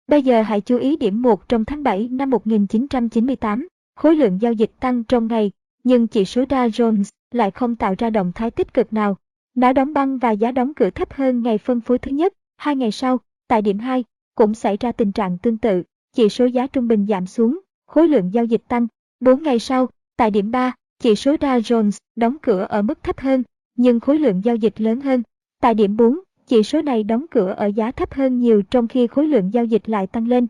Bây 0.07 0.23
giờ 0.23 0.43
hãy 0.43 0.61
chú 0.61 0.79
ý 0.79 0.97
điểm 0.97 1.23
1 1.23 1.49
trong 1.49 1.65
tháng 1.65 1.83
7 1.83 2.09
năm 2.09 2.31
1998. 2.31 3.69
Khối 3.97 4.17
lượng 4.17 4.39
giao 4.41 4.53
dịch 4.53 4.71
tăng 4.81 5.05
trong 5.05 5.27
ngày, 5.27 5.51
nhưng 5.85 6.07
chỉ 6.07 6.25
số 6.25 6.43
Dow 6.43 6.69
Jones 6.69 7.05
lại 7.31 7.51
không 7.51 7.77
tạo 7.77 7.95
ra 7.99 8.11
động 8.11 8.33
thái 8.35 8.51
tích 8.51 8.75
cực 8.75 8.93
nào. 8.93 9.17
Nó 9.55 9.73
đóng 9.73 9.93
băng 9.93 10.19
và 10.19 10.31
giá 10.31 10.53
đóng 10.53 10.75
cửa 10.75 10.91
thấp 10.91 11.13
hơn 11.13 11.43
ngày 11.43 11.59
phân 11.59 11.81
phối 11.81 11.99
thứ 11.99 12.11
nhất. 12.11 12.33
Hai 12.57 12.77
ngày 12.77 12.93
sau, 12.93 13.19
tại 13.49 13.63
điểm 13.63 13.79
2, 13.79 14.05
cũng 14.35 14.55
xảy 14.55 14.77
ra 14.77 14.93
tình 14.93 15.13
trạng 15.13 15.39
tương 15.39 15.59
tự 15.59 15.83
chỉ 16.13 16.29
số 16.29 16.47
giá 16.47 16.67
trung 16.67 16.89
bình 16.89 17.07
giảm 17.09 17.27
xuống, 17.27 17.61
khối 17.87 18.09
lượng 18.09 18.31
giao 18.33 18.45
dịch 18.45 18.63
tăng. 18.69 18.87
4 19.21 19.43
ngày 19.43 19.59
sau, 19.59 19.89
tại 20.17 20.31
điểm 20.31 20.51
3, 20.51 20.75
chỉ 20.99 21.15
số 21.15 21.35
Dow 21.35 21.61
Jones 21.61 21.99
đóng 22.17 22.37
cửa 22.43 22.67
ở 22.69 22.83
mức 22.83 23.03
thấp 23.03 23.21
hơn, 23.21 23.43
nhưng 23.77 24.01
khối 24.01 24.19
lượng 24.19 24.41
giao 24.45 24.57
dịch 24.57 24.81
lớn 24.81 25.01
hơn. 25.01 25.23
Tại 25.61 25.75
điểm 25.75 25.97
4, 25.97 26.19
chỉ 26.47 26.63
số 26.63 26.83
này 26.83 27.05
đóng 27.05 27.27
cửa 27.31 27.55
ở 27.57 27.67
giá 27.67 27.91
thấp 27.91 28.15
hơn 28.15 28.41
nhiều 28.41 28.63
trong 28.71 28.89
khi 28.89 29.07
khối 29.07 29.27
lượng 29.27 29.53
giao 29.53 29.65
dịch 29.65 29.89
lại 29.89 30.07
tăng 30.07 30.29
lên. 30.29 30.47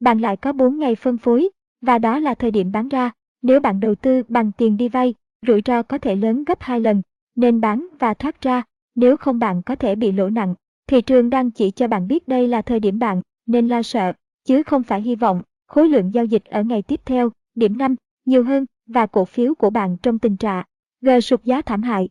Bạn 0.00 0.18
lại 0.20 0.36
có 0.36 0.52
4 0.52 0.78
ngày 0.78 0.94
phân 0.94 1.18
phối, 1.18 1.48
và 1.80 1.98
đó 1.98 2.18
là 2.18 2.34
thời 2.34 2.50
điểm 2.50 2.72
bán 2.72 2.88
ra. 2.88 3.10
Nếu 3.42 3.60
bạn 3.60 3.80
đầu 3.80 3.94
tư 3.94 4.22
bằng 4.28 4.52
tiền 4.52 4.76
đi 4.76 4.88
vay, 4.88 5.14
rủi 5.46 5.62
ro 5.64 5.82
có 5.82 5.98
thể 5.98 6.16
lớn 6.16 6.44
gấp 6.44 6.60
2 6.60 6.80
lần, 6.80 7.02
nên 7.36 7.60
bán 7.60 7.86
và 7.98 8.14
thoát 8.14 8.40
ra, 8.40 8.62
nếu 8.94 9.16
không 9.16 9.38
bạn 9.38 9.62
có 9.62 9.76
thể 9.76 9.94
bị 9.94 10.12
lỗ 10.12 10.30
nặng. 10.30 10.54
Thị 10.86 11.02
trường 11.02 11.30
đang 11.30 11.50
chỉ 11.50 11.70
cho 11.70 11.88
bạn 11.88 12.08
biết 12.08 12.28
đây 12.28 12.48
là 12.48 12.62
thời 12.62 12.80
điểm 12.80 12.98
bạn 12.98 13.22
nên 13.46 13.68
lo 13.68 13.82
sợ 13.82 14.12
chứ 14.44 14.62
không 14.62 14.82
phải 14.82 15.02
hy 15.02 15.14
vọng 15.14 15.42
khối 15.66 15.88
lượng 15.88 16.14
giao 16.14 16.24
dịch 16.24 16.44
ở 16.44 16.62
ngày 16.62 16.82
tiếp 16.82 17.00
theo, 17.04 17.30
điểm 17.54 17.78
5, 17.78 17.96
nhiều 18.24 18.44
hơn 18.44 18.66
và 18.86 19.06
cổ 19.06 19.24
phiếu 19.24 19.54
của 19.54 19.70
bạn 19.70 19.96
trong 20.02 20.18
tình 20.18 20.36
trạng 20.36 20.64
G 21.00 21.08
sụt 21.22 21.44
giá 21.44 21.62
thảm 21.62 21.82
hại. 21.82 22.08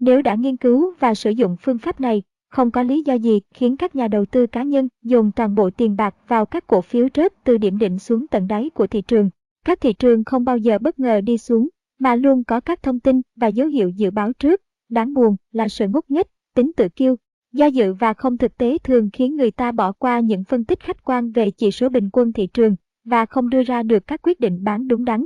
Nếu 0.00 0.22
đã 0.22 0.34
nghiên 0.34 0.56
cứu 0.56 0.94
và 1.00 1.14
sử 1.14 1.30
dụng 1.30 1.56
phương 1.60 1.78
pháp 1.78 2.00
này, 2.00 2.22
không 2.50 2.70
có 2.70 2.82
lý 2.82 3.02
do 3.02 3.14
gì 3.14 3.40
khiến 3.54 3.76
các 3.76 3.96
nhà 3.96 4.08
đầu 4.08 4.24
tư 4.24 4.46
cá 4.46 4.62
nhân 4.62 4.88
dùng 5.02 5.30
toàn 5.36 5.54
bộ 5.54 5.70
tiền 5.70 5.96
bạc 5.96 6.14
vào 6.28 6.46
các 6.46 6.66
cổ 6.66 6.80
phiếu 6.80 7.08
rớt 7.14 7.44
từ 7.44 7.58
điểm 7.58 7.78
đỉnh 7.78 7.98
xuống 7.98 8.26
tận 8.26 8.48
đáy 8.48 8.70
của 8.74 8.86
thị 8.86 9.02
trường. 9.02 9.30
Các 9.64 9.80
thị 9.80 9.92
trường 9.92 10.24
không 10.24 10.44
bao 10.44 10.58
giờ 10.58 10.78
bất 10.78 10.98
ngờ 10.98 11.20
đi 11.20 11.38
xuống, 11.38 11.68
mà 11.98 12.16
luôn 12.16 12.44
có 12.44 12.60
các 12.60 12.82
thông 12.82 13.00
tin 13.00 13.20
và 13.36 13.48
dấu 13.48 13.68
hiệu 13.68 13.88
dự 13.88 14.10
báo 14.10 14.32
trước. 14.32 14.62
Đáng 14.88 15.14
buồn 15.14 15.36
là 15.52 15.68
sự 15.68 15.88
ngốc 15.88 16.04
nghếch, 16.10 16.26
tính 16.54 16.72
tự 16.76 16.88
kiêu 16.88 17.16
Do 17.54 17.66
dự 17.66 17.92
và 17.92 18.14
không 18.14 18.38
thực 18.38 18.56
tế 18.56 18.78
thường 18.78 19.10
khiến 19.12 19.36
người 19.36 19.50
ta 19.50 19.72
bỏ 19.72 19.92
qua 19.92 20.20
những 20.20 20.44
phân 20.44 20.64
tích 20.64 20.80
khách 20.80 21.04
quan 21.04 21.32
về 21.32 21.50
chỉ 21.50 21.70
số 21.70 21.88
bình 21.88 22.10
quân 22.12 22.32
thị 22.32 22.46
trường 22.46 22.76
và 23.04 23.26
không 23.26 23.50
đưa 23.50 23.62
ra 23.62 23.82
được 23.82 24.06
các 24.06 24.22
quyết 24.22 24.40
định 24.40 24.64
bán 24.64 24.88
đúng 24.88 25.04
đắn. 25.04 25.24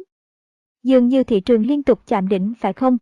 Dường 0.83 1.09
như 1.09 1.25
thị 1.25 1.41
trường 1.41 1.67
liên 1.67 1.83
tục 1.83 2.01
chạm 2.07 2.29
đỉnh 2.29 2.53
phải 2.61 2.73
không? 2.73 2.99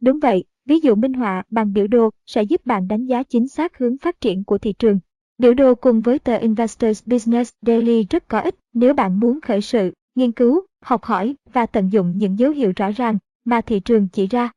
Đúng 0.00 0.18
vậy, 0.18 0.44
ví 0.66 0.80
dụ 0.80 0.94
minh 0.94 1.12
họa 1.12 1.42
bằng 1.50 1.72
biểu 1.72 1.86
đồ 1.86 2.10
sẽ 2.26 2.42
giúp 2.42 2.66
bạn 2.66 2.88
đánh 2.88 3.06
giá 3.06 3.22
chính 3.22 3.48
xác 3.48 3.78
hướng 3.78 3.98
phát 3.98 4.20
triển 4.20 4.44
của 4.44 4.58
thị 4.58 4.72
trường. 4.72 4.98
Biểu 5.38 5.54
đồ 5.54 5.74
cùng 5.74 6.00
với 6.00 6.18
tờ 6.18 6.36
Investors 6.36 7.02
Business 7.06 7.52
Daily 7.62 8.04
rất 8.10 8.28
có 8.28 8.40
ích 8.40 8.54
nếu 8.74 8.94
bạn 8.94 9.20
muốn 9.20 9.40
khởi 9.40 9.60
sự, 9.60 9.92
nghiên 10.14 10.32
cứu, 10.32 10.66
học 10.82 11.04
hỏi 11.04 11.36
và 11.52 11.66
tận 11.66 11.88
dụng 11.92 12.12
những 12.16 12.38
dấu 12.38 12.50
hiệu 12.50 12.72
rõ 12.76 12.90
ràng 12.90 13.18
mà 13.44 13.60
thị 13.60 13.80
trường 13.80 14.08
chỉ 14.08 14.26
ra. 14.26 14.50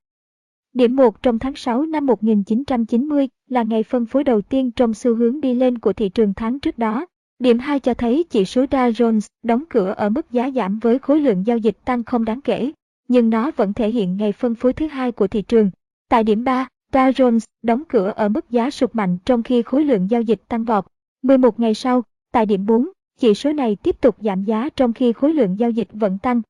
Điểm 0.74 0.96
1 0.96 1.22
trong 1.22 1.40
tháng 1.40 1.56
6 1.56 1.86
năm 1.86 2.06
1990 2.06 3.28
là 3.50 3.64
ngày 3.64 3.84
phân 3.84 4.06
phối 4.06 4.24
đầu 4.24 4.42
tiên 4.42 4.72
trong 4.72 4.94
xu 4.94 5.16
hướng 5.16 5.42
đi 5.42 5.54
lên 5.54 5.78
của 5.78 5.94
thị 5.94 6.10
trường 6.10 6.34
tháng 6.34 6.60
trước 6.60 6.78
đó. 6.78 7.06
Điểm 7.40 7.60
2 7.60 7.80
cho 7.80 7.94
thấy 7.94 8.26
chỉ 8.30 8.46
số 8.46 8.64
Dow 8.64 8.92
Jones 8.92 9.28
đóng 9.44 9.64
cửa 9.70 9.94
ở 9.98 10.10
mức 10.10 10.32
giá 10.32 10.52
giảm 10.52 10.80
với 10.80 11.00
khối 11.00 11.20
lượng 11.20 11.48
giao 11.48 11.58
dịch 11.58 11.78
tăng 11.86 12.04
không 12.04 12.26
đáng 12.26 12.42
kể, 12.42 12.72
nhưng 13.08 13.30
nó 13.30 13.52
vẫn 13.56 13.74
thể 13.74 13.90
hiện 13.90 14.18
ngày 14.18 14.32
phân 14.32 14.56
phối 14.56 14.74
thứ 14.74 14.88
hai 14.88 15.12
của 15.12 15.28
thị 15.28 15.42
trường. 15.42 15.72
Tại 16.10 16.24
điểm 16.24 16.44
3, 16.44 16.68
Dow 16.92 17.12
Jones 17.12 17.40
đóng 17.62 17.84
cửa 17.90 18.14
ở 18.16 18.30
mức 18.30 18.50
giá 18.50 18.70
sụt 18.70 18.96
mạnh 18.96 19.18
trong 19.26 19.44
khi 19.44 19.62
khối 19.62 19.84
lượng 19.84 20.08
giao 20.10 20.22
dịch 20.22 20.42
tăng 20.48 20.64
vọt. 20.64 20.86
11 21.24 21.60
ngày 21.60 21.74
sau, 21.74 22.04
tại 22.32 22.46
điểm 22.46 22.66
4, 22.66 22.90
chỉ 23.20 23.34
số 23.34 23.54
này 23.54 23.78
tiếp 23.84 24.02
tục 24.02 24.16
giảm 24.20 24.44
giá 24.44 24.70
trong 24.76 24.94
khi 24.94 25.14
khối 25.14 25.34
lượng 25.34 25.60
giao 25.60 25.70
dịch 25.70 25.88
vẫn 25.94 26.18
tăng. 26.18 26.42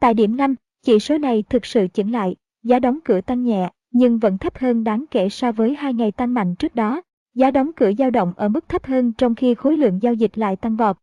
Tại 0.00 0.14
điểm 0.14 0.36
5, 0.36 0.54
chỉ 0.82 0.98
số 0.98 1.18
này 1.18 1.44
thực 1.50 1.66
sự 1.66 1.86
chững 1.86 2.12
lại, 2.12 2.36
giá 2.62 2.78
đóng 2.78 2.98
cửa 3.04 3.20
tăng 3.20 3.44
nhẹ, 3.44 3.70
nhưng 3.90 4.18
vẫn 4.18 4.38
thấp 4.38 4.58
hơn 4.58 4.84
đáng 4.84 5.04
kể 5.10 5.28
so 5.28 5.52
với 5.52 5.74
hai 5.74 5.94
ngày 5.94 6.12
tăng 6.12 6.34
mạnh 6.34 6.54
trước 6.54 6.74
đó. 6.74 7.02
Giá 7.34 7.50
đóng 7.50 7.70
cửa 7.76 7.90
dao 7.98 8.10
động 8.10 8.32
ở 8.36 8.48
mức 8.48 8.68
thấp 8.68 8.84
hơn 8.86 9.12
trong 9.12 9.34
khi 9.34 9.54
khối 9.54 9.76
lượng 9.76 9.98
giao 10.02 10.14
dịch 10.14 10.38
lại 10.38 10.56
tăng 10.56 10.76
vọt. 10.76 10.96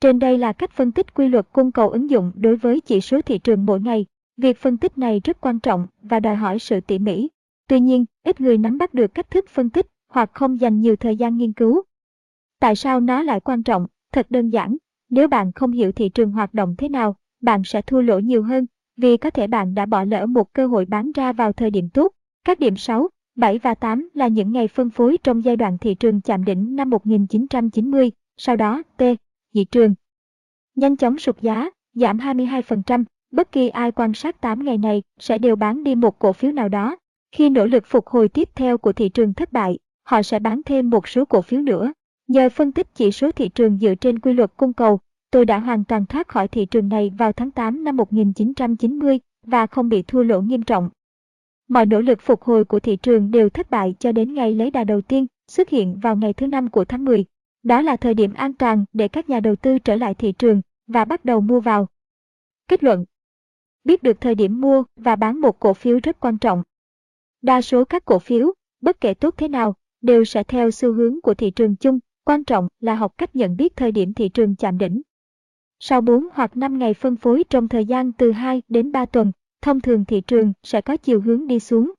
Trên 0.00 0.18
đây 0.18 0.38
là 0.38 0.52
cách 0.52 0.70
phân 0.70 0.92
tích 0.92 1.14
quy 1.14 1.28
luật 1.28 1.46
cung 1.52 1.72
cầu 1.72 1.88
ứng 1.88 2.10
dụng 2.10 2.32
đối 2.34 2.56
với 2.56 2.80
chỉ 2.80 3.00
số 3.00 3.22
thị 3.22 3.38
trường 3.38 3.66
mỗi 3.66 3.80
ngày. 3.80 4.06
Việc 4.36 4.58
phân 4.58 4.76
tích 4.76 4.98
này 4.98 5.20
rất 5.24 5.40
quan 5.40 5.60
trọng 5.60 5.86
và 6.02 6.20
đòi 6.20 6.36
hỏi 6.36 6.58
sự 6.58 6.80
tỉ 6.80 6.98
mỉ. 6.98 7.28
Tuy 7.68 7.80
nhiên, 7.80 8.04
ít 8.24 8.40
người 8.40 8.58
nắm 8.58 8.78
bắt 8.78 8.94
được 8.94 9.14
cách 9.14 9.30
thức 9.30 9.44
phân 9.48 9.70
tích 9.70 9.86
hoặc 10.08 10.30
không 10.34 10.60
dành 10.60 10.80
nhiều 10.80 10.96
thời 10.96 11.16
gian 11.16 11.36
nghiên 11.36 11.52
cứu. 11.52 11.82
Tại 12.60 12.76
sao 12.76 13.00
nó 13.00 13.22
lại 13.22 13.40
quan 13.40 13.62
trọng? 13.62 13.86
Thật 14.12 14.26
đơn 14.30 14.48
giản, 14.48 14.76
nếu 15.10 15.28
bạn 15.28 15.52
không 15.52 15.72
hiểu 15.72 15.92
thị 15.92 16.08
trường 16.08 16.32
hoạt 16.32 16.54
động 16.54 16.74
thế 16.78 16.88
nào, 16.88 17.16
bạn 17.40 17.62
sẽ 17.64 17.82
thua 17.82 18.00
lỗ 18.00 18.18
nhiều 18.18 18.42
hơn, 18.42 18.66
vì 18.96 19.16
có 19.16 19.30
thể 19.30 19.46
bạn 19.46 19.74
đã 19.74 19.86
bỏ 19.86 20.04
lỡ 20.04 20.26
một 20.26 20.52
cơ 20.52 20.66
hội 20.66 20.84
bán 20.84 21.12
ra 21.12 21.32
vào 21.32 21.52
thời 21.52 21.70
điểm 21.70 21.88
tốt. 21.88 22.12
Các 22.44 22.58
điểm 22.58 22.76
6, 22.76 23.08
7 23.36 23.58
và 23.58 23.74
8 23.74 24.08
là 24.14 24.28
những 24.28 24.52
ngày 24.52 24.68
phân 24.68 24.90
phối 24.90 25.18
trong 25.22 25.44
giai 25.44 25.56
đoạn 25.56 25.78
thị 25.78 25.94
trường 25.94 26.20
chạm 26.20 26.44
đỉnh 26.44 26.76
năm 26.76 26.90
1990, 26.90 28.10
sau 28.36 28.56
đó 28.56 28.82
T, 28.96 29.02
thị 29.54 29.64
trường 29.64 29.94
nhanh 30.74 30.96
chóng 30.96 31.18
sụt 31.18 31.40
giá, 31.40 31.70
giảm 31.94 32.18
22%, 32.18 33.04
bất 33.30 33.52
kỳ 33.52 33.68
ai 33.68 33.92
quan 33.92 34.14
sát 34.14 34.40
8 34.40 34.64
ngày 34.64 34.78
này 34.78 35.02
sẽ 35.18 35.38
đều 35.38 35.56
bán 35.56 35.84
đi 35.84 35.94
một 35.94 36.18
cổ 36.18 36.32
phiếu 36.32 36.52
nào 36.52 36.68
đó. 36.68 36.96
Khi 37.32 37.50
nỗ 37.50 37.66
lực 37.66 37.84
phục 37.86 38.06
hồi 38.06 38.28
tiếp 38.28 38.48
theo 38.54 38.78
của 38.78 38.92
thị 38.92 39.08
trường 39.08 39.34
thất 39.34 39.52
bại, 39.52 39.78
họ 40.04 40.22
sẽ 40.22 40.38
bán 40.38 40.60
thêm 40.66 40.90
một 40.90 41.08
số 41.08 41.24
cổ 41.24 41.42
phiếu 41.42 41.60
nữa. 41.60 41.92
Nhờ 42.28 42.48
phân 42.48 42.72
tích 42.72 42.94
chỉ 42.94 43.12
số 43.12 43.32
thị 43.32 43.48
trường 43.48 43.78
dựa 43.78 43.94
trên 43.94 44.18
quy 44.18 44.32
luật 44.32 44.56
cung 44.56 44.72
cầu, 44.72 45.00
tôi 45.32 45.44
đã 45.44 45.58
hoàn 45.58 45.84
toàn 45.84 46.06
thoát 46.06 46.28
khỏi 46.28 46.48
thị 46.48 46.66
trường 46.66 46.88
này 46.88 47.12
vào 47.18 47.32
tháng 47.32 47.50
8 47.50 47.84
năm 47.84 47.96
1990 47.96 49.18
và 49.46 49.66
không 49.66 49.88
bị 49.88 50.02
thua 50.02 50.22
lỗ 50.22 50.40
nghiêm 50.40 50.62
trọng. 50.62 50.90
Mọi 51.68 51.86
nỗ 51.86 52.00
lực 52.00 52.20
phục 52.20 52.42
hồi 52.42 52.64
của 52.64 52.80
thị 52.80 52.96
trường 52.96 53.30
đều 53.30 53.48
thất 53.48 53.70
bại 53.70 53.94
cho 53.98 54.12
đến 54.12 54.34
ngày 54.34 54.54
lấy 54.54 54.70
đà 54.70 54.84
đầu 54.84 55.00
tiên, 55.00 55.26
xuất 55.48 55.68
hiện 55.68 55.98
vào 56.02 56.16
ngày 56.16 56.32
thứ 56.32 56.46
năm 56.46 56.68
của 56.68 56.84
tháng 56.84 57.04
10. 57.04 57.24
Đó 57.62 57.80
là 57.80 57.96
thời 57.96 58.14
điểm 58.14 58.34
an 58.34 58.52
toàn 58.52 58.84
để 58.92 59.08
các 59.08 59.28
nhà 59.28 59.40
đầu 59.40 59.56
tư 59.56 59.78
trở 59.78 59.96
lại 59.96 60.14
thị 60.14 60.32
trường 60.32 60.62
và 60.86 61.04
bắt 61.04 61.24
đầu 61.24 61.40
mua 61.40 61.60
vào. 61.60 61.86
Kết 62.68 62.84
luận 62.84 63.04
Biết 63.84 64.02
được 64.02 64.20
thời 64.20 64.34
điểm 64.34 64.60
mua 64.60 64.84
và 64.96 65.16
bán 65.16 65.40
một 65.40 65.60
cổ 65.60 65.74
phiếu 65.74 65.98
rất 66.02 66.20
quan 66.20 66.38
trọng. 66.38 66.62
Đa 67.42 67.60
số 67.60 67.84
các 67.84 68.04
cổ 68.04 68.18
phiếu, 68.18 68.52
bất 68.80 69.00
kể 69.00 69.14
tốt 69.14 69.34
thế 69.36 69.48
nào, 69.48 69.74
đều 70.00 70.24
sẽ 70.24 70.44
theo 70.44 70.70
xu 70.70 70.92
hướng 70.92 71.20
của 71.20 71.34
thị 71.34 71.50
trường 71.50 71.76
chung, 71.76 71.98
quan 72.24 72.44
trọng 72.44 72.68
là 72.80 72.94
học 72.94 73.14
cách 73.18 73.36
nhận 73.36 73.56
biết 73.56 73.76
thời 73.76 73.92
điểm 73.92 74.14
thị 74.14 74.28
trường 74.28 74.56
chạm 74.56 74.78
đỉnh. 74.78 75.02
Sau 75.84 76.00
4 76.00 76.26
hoặc 76.32 76.56
5 76.56 76.78
ngày 76.78 76.94
phân 76.94 77.16
phối 77.16 77.44
trong 77.50 77.68
thời 77.68 77.84
gian 77.84 78.12
từ 78.12 78.32
2 78.32 78.62
đến 78.68 78.92
3 78.92 79.06
tuần, 79.06 79.32
thông 79.62 79.80
thường 79.80 80.04
thị 80.04 80.20
trường 80.20 80.52
sẽ 80.62 80.80
có 80.80 80.96
chiều 80.96 81.20
hướng 81.20 81.46
đi 81.46 81.60
xuống. 81.60 81.92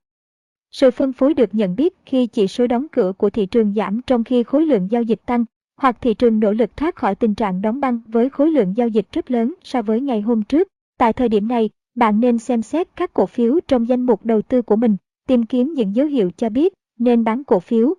Sự 0.70 0.90
phân 0.90 1.12
phối 1.12 1.34
được 1.34 1.54
nhận 1.54 1.76
biết 1.76 1.94
khi 2.06 2.26
chỉ 2.26 2.46
số 2.46 2.66
đóng 2.66 2.86
cửa 2.92 3.12
của 3.18 3.30
thị 3.30 3.46
trường 3.46 3.74
giảm 3.74 4.00
trong 4.06 4.24
khi 4.24 4.42
khối 4.42 4.66
lượng 4.66 4.88
giao 4.90 5.02
dịch 5.02 5.20
tăng, 5.26 5.44
hoặc 5.76 5.96
thị 6.00 6.14
trường 6.14 6.40
nỗ 6.40 6.52
lực 6.52 6.76
thoát 6.76 6.96
khỏi 6.96 7.14
tình 7.14 7.34
trạng 7.34 7.62
đóng 7.62 7.80
băng 7.80 8.00
với 8.06 8.30
khối 8.30 8.50
lượng 8.50 8.76
giao 8.76 8.88
dịch 8.88 9.06
rất 9.12 9.30
lớn 9.30 9.54
so 9.64 9.82
với 9.82 10.00
ngày 10.00 10.20
hôm 10.20 10.42
trước. 10.42 10.68
Tại 10.98 11.12
thời 11.12 11.28
điểm 11.28 11.48
này, 11.48 11.70
bạn 11.94 12.20
nên 12.20 12.38
xem 12.38 12.62
xét 12.62 12.88
các 12.96 13.14
cổ 13.14 13.26
phiếu 13.26 13.60
trong 13.68 13.88
danh 13.88 14.06
mục 14.06 14.24
đầu 14.24 14.42
tư 14.42 14.62
của 14.62 14.76
mình, 14.76 14.96
tìm 15.28 15.46
kiếm 15.46 15.72
những 15.74 15.96
dấu 15.96 16.06
hiệu 16.06 16.30
cho 16.36 16.48
biết 16.48 16.72
nên 16.98 17.24
bán 17.24 17.44
cổ 17.44 17.60
phiếu. 17.60 17.94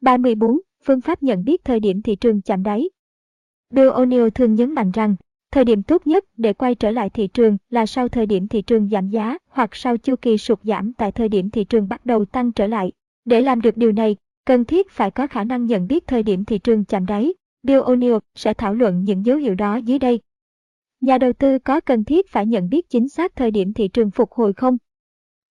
34. 0.00 0.60
Phương 0.84 1.00
pháp 1.00 1.22
nhận 1.22 1.44
biết 1.44 1.64
thời 1.64 1.80
điểm 1.80 2.02
thị 2.02 2.16
trường 2.16 2.42
chạm 2.42 2.62
đáy. 2.62 2.88
Bill 3.70 3.88
O'Neill 3.88 4.30
thường 4.30 4.54
nhấn 4.54 4.72
mạnh 4.72 4.90
rằng, 4.90 5.16
thời 5.50 5.64
điểm 5.64 5.82
tốt 5.82 6.06
nhất 6.06 6.24
để 6.36 6.52
quay 6.52 6.74
trở 6.74 6.90
lại 6.90 7.10
thị 7.10 7.26
trường 7.26 7.56
là 7.70 7.86
sau 7.86 8.08
thời 8.08 8.26
điểm 8.26 8.48
thị 8.48 8.62
trường 8.62 8.88
giảm 8.88 9.08
giá 9.08 9.38
hoặc 9.48 9.76
sau 9.76 9.96
chu 9.96 10.16
kỳ 10.16 10.38
sụt 10.38 10.60
giảm 10.62 10.92
tại 10.92 11.12
thời 11.12 11.28
điểm 11.28 11.50
thị 11.50 11.64
trường 11.64 11.88
bắt 11.88 12.06
đầu 12.06 12.24
tăng 12.24 12.52
trở 12.52 12.66
lại. 12.66 12.92
Để 13.24 13.40
làm 13.40 13.60
được 13.60 13.76
điều 13.76 13.92
này, 13.92 14.16
cần 14.44 14.64
thiết 14.64 14.90
phải 14.90 15.10
có 15.10 15.26
khả 15.26 15.44
năng 15.44 15.66
nhận 15.66 15.86
biết 15.86 16.06
thời 16.06 16.22
điểm 16.22 16.44
thị 16.44 16.58
trường 16.58 16.84
chạm 16.84 17.06
đáy. 17.06 17.34
Bill 17.62 17.80
O'Neill 17.80 18.20
sẽ 18.34 18.54
thảo 18.54 18.74
luận 18.74 19.04
những 19.04 19.26
dấu 19.26 19.36
hiệu 19.36 19.54
đó 19.54 19.76
dưới 19.76 19.98
đây. 19.98 20.20
Nhà 21.00 21.18
đầu 21.18 21.32
tư 21.32 21.58
có 21.58 21.80
cần 21.80 22.04
thiết 22.04 22.30
phải 22.30 22.46
nhận 22.46 22.68
biết 22.68 22.90
chính 22.90 23.08
xác 23.08 23.36
thời 23.36 23.50
điểm 23.50 23.72
thị 23.72 23.88
trường 23.88 24.10
phục 24.10 24.32
hồi 24.32 24.52
không? 24.52 24.76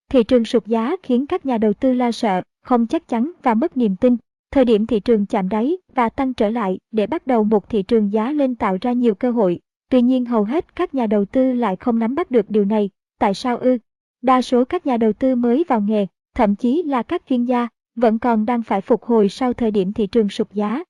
Thị 0.10 0.24
trường 0.24 0.46
sụt 0.46 0.66
giá 0.66 0.96
khiến 1.04 1.28
các 1.28 1.46
nhà 1.46 1.58
đầu 1.58 1.74
tư 1.74 1.94
lo 1.94 2.12
sợ, 2.12 2.42
không 2.64 2.88
chắc 2.88 3.08
chắn 3.08 3.32
và 3.44 3.54
mất 3.54 3.78
niềm 3.78 3.96
tin. 3.96 4.18
Thời 4.56 4.66
điểm 4.66 4.86
thị 4.86 5.00
trường 5.00 5.26
chạm 5.26 5.50
đáy 5.50 5.78
và 5.96 6.10
tăng 6.10 6.34
trở 6.34 6.50
lại 6.50 6.80
để 6.92 7.08
bắt 7.08 7.28
đầu 7.28 7.44
một 7.44 7.70
thị 7.70 7.84
trường 7.84 8.14
giá 8.14 8.32
lên 8.32 8.56
tạo 8.56 8.78
ra 8.82 8.92
nhiều 8.92 9.16
cơ 9.16 9.32
hội. 9.32 9.60
Tuy 9.90 10.02
nhiên 10.02 10.26
hầu 10.26 10.44
hết 10.44 10.76
các 10.76 10.96
nhà 10.96 11.08
đầu 11.08 11.26
tư 11.26 11.54
lại 11.54 11.76
không 11.76 12.00
nắm 12.00 12.16
bắt 12.16 12.32
được 12.32 12.50
điều 12.50 12.66
này. 12.66 12.90
Tại 13.20 13.34
sao 13.34 13.58
ư? 13.58 13.78
Đa 14.22 14.42
số 14.42 14.66
các 14.66 14.86
nhà 14.86 14.98
đầu 14.98 15.14
tư 15.14 15.36
mới 15.36 15.64
vào 15.68 15.82
nghề, 15.82 16.08
thậm 16.36 16.56
chí 16.56 16.84
là 16.84 17.04
các 17.04 17.22
chuyên 17.30 17.46
gia, 17.46 17.68
vẫn 17.96 18.20
còn 18.20 18.46
đang 18.46 18.64
phải 18.64 18.82
phục 18.82 19.04
hồi 19.04 19.30
sau 19.30 19.54
thời 19.54 19.72
điểm 19.72 19.94
thị 19.94 20.08
trường 20.08 20.30
sụt 20.30 20.52
giá. 20.52 20.84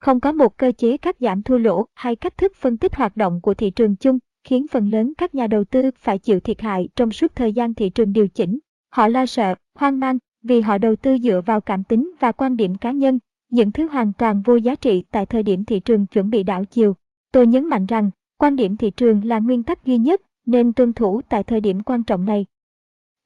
Không 0.00 0.20
có 0.20 0.32
một 0.32 0.56
cơ 0.56 0.72
chế 0.78 0.96
cắt 0.96 1.16
giảm 1.20 1.42
thua 1.42 1.58
lỗ 1.58 1.86
hay 1.94 2.16
cách 2.16 2.36
thức 2.36 2.52
phân 2.56 2.76
tích 2.76 2.94
hoạt 2.94 3.16
động 3.16 3.40
của 3.40 3.54
thị 3.54 3.70
trường 3.70 3.96
chung 3.96 4.18
khiến 4.44 4.66
phần 4.70 4.90
lớn 4.90 5.12
các 5.18 5.34
nhà 5.34 5.46
đầu 5.46 5.64
tư 5.64 5.90
phải 5.98 6.18
chịu 6.18 6.40
thiệt 6.40 6.60
hại 6.60 6.88
trong 6.96 7.10
suốt 7.10 7.34
thời 7.34 7.52
gian 7.52 7.74
thị 7.74 7.90
trường 7.90 8.12
điều 8.12 8.28
chỉnh. 8.28 8.58
Họ 8.90 9.08
lo 9.08 9.26
sợ, 9.26 9.54
hoang 9.74 10.00
mang 10.00 10.18
vì 10.44 10.60
họ 10.60 10.78
đầu 10.78 10.96
tư 10.96 11.18
dựa 11.18 11.40
vào 11.46 11.60
cảm 11.60 11.84
tính 11.84 12.10
và 12.20 12.32
quan 12.32 12.56
điểm 12.56 12.74
cá 12.74 12.90
nhân, 12.90 13.18
những 13.50 13.72
thứ 13.72 13.88
hoàn 13.88 14.12
toàn 14.12 14.42
vô 14.42 14.56
giá 14.56 14.74
trị 14.74 15.04
tại 15.10 15.26
thời 15.26 15.42
điểm 15.42 15.64
thị 15.64 15.80
trường 15.80 16.06
chuẩn 16.06 16.30
bị 16.30 16.42
đảo 16.42 16.64
chiều. 16.64 16.96
Tôi 17.32 17.46
nhấn 17.46 17.66
mạnh 17.66 17.86
rằng, 17.86 18.10
quan 18.38 18.56
điểm 18.56 18.76
thị 18.76 18.90
trường 18.90 19.24
là 19.24 19.38
nguyên 19.38 19.62
tắc 19.62 19.84
duy 19.84 19.98
nhất 19.98 20.22
nên 20.46 20.72
tuân 20.72 20.92
thủ 20.92 21.20
tại 21.28 21.44
thời 21.44 21.60
điểm 21.60 21.82
quan 21.82 22.02
trọng 22.02 22.24
này. 22.24 22.46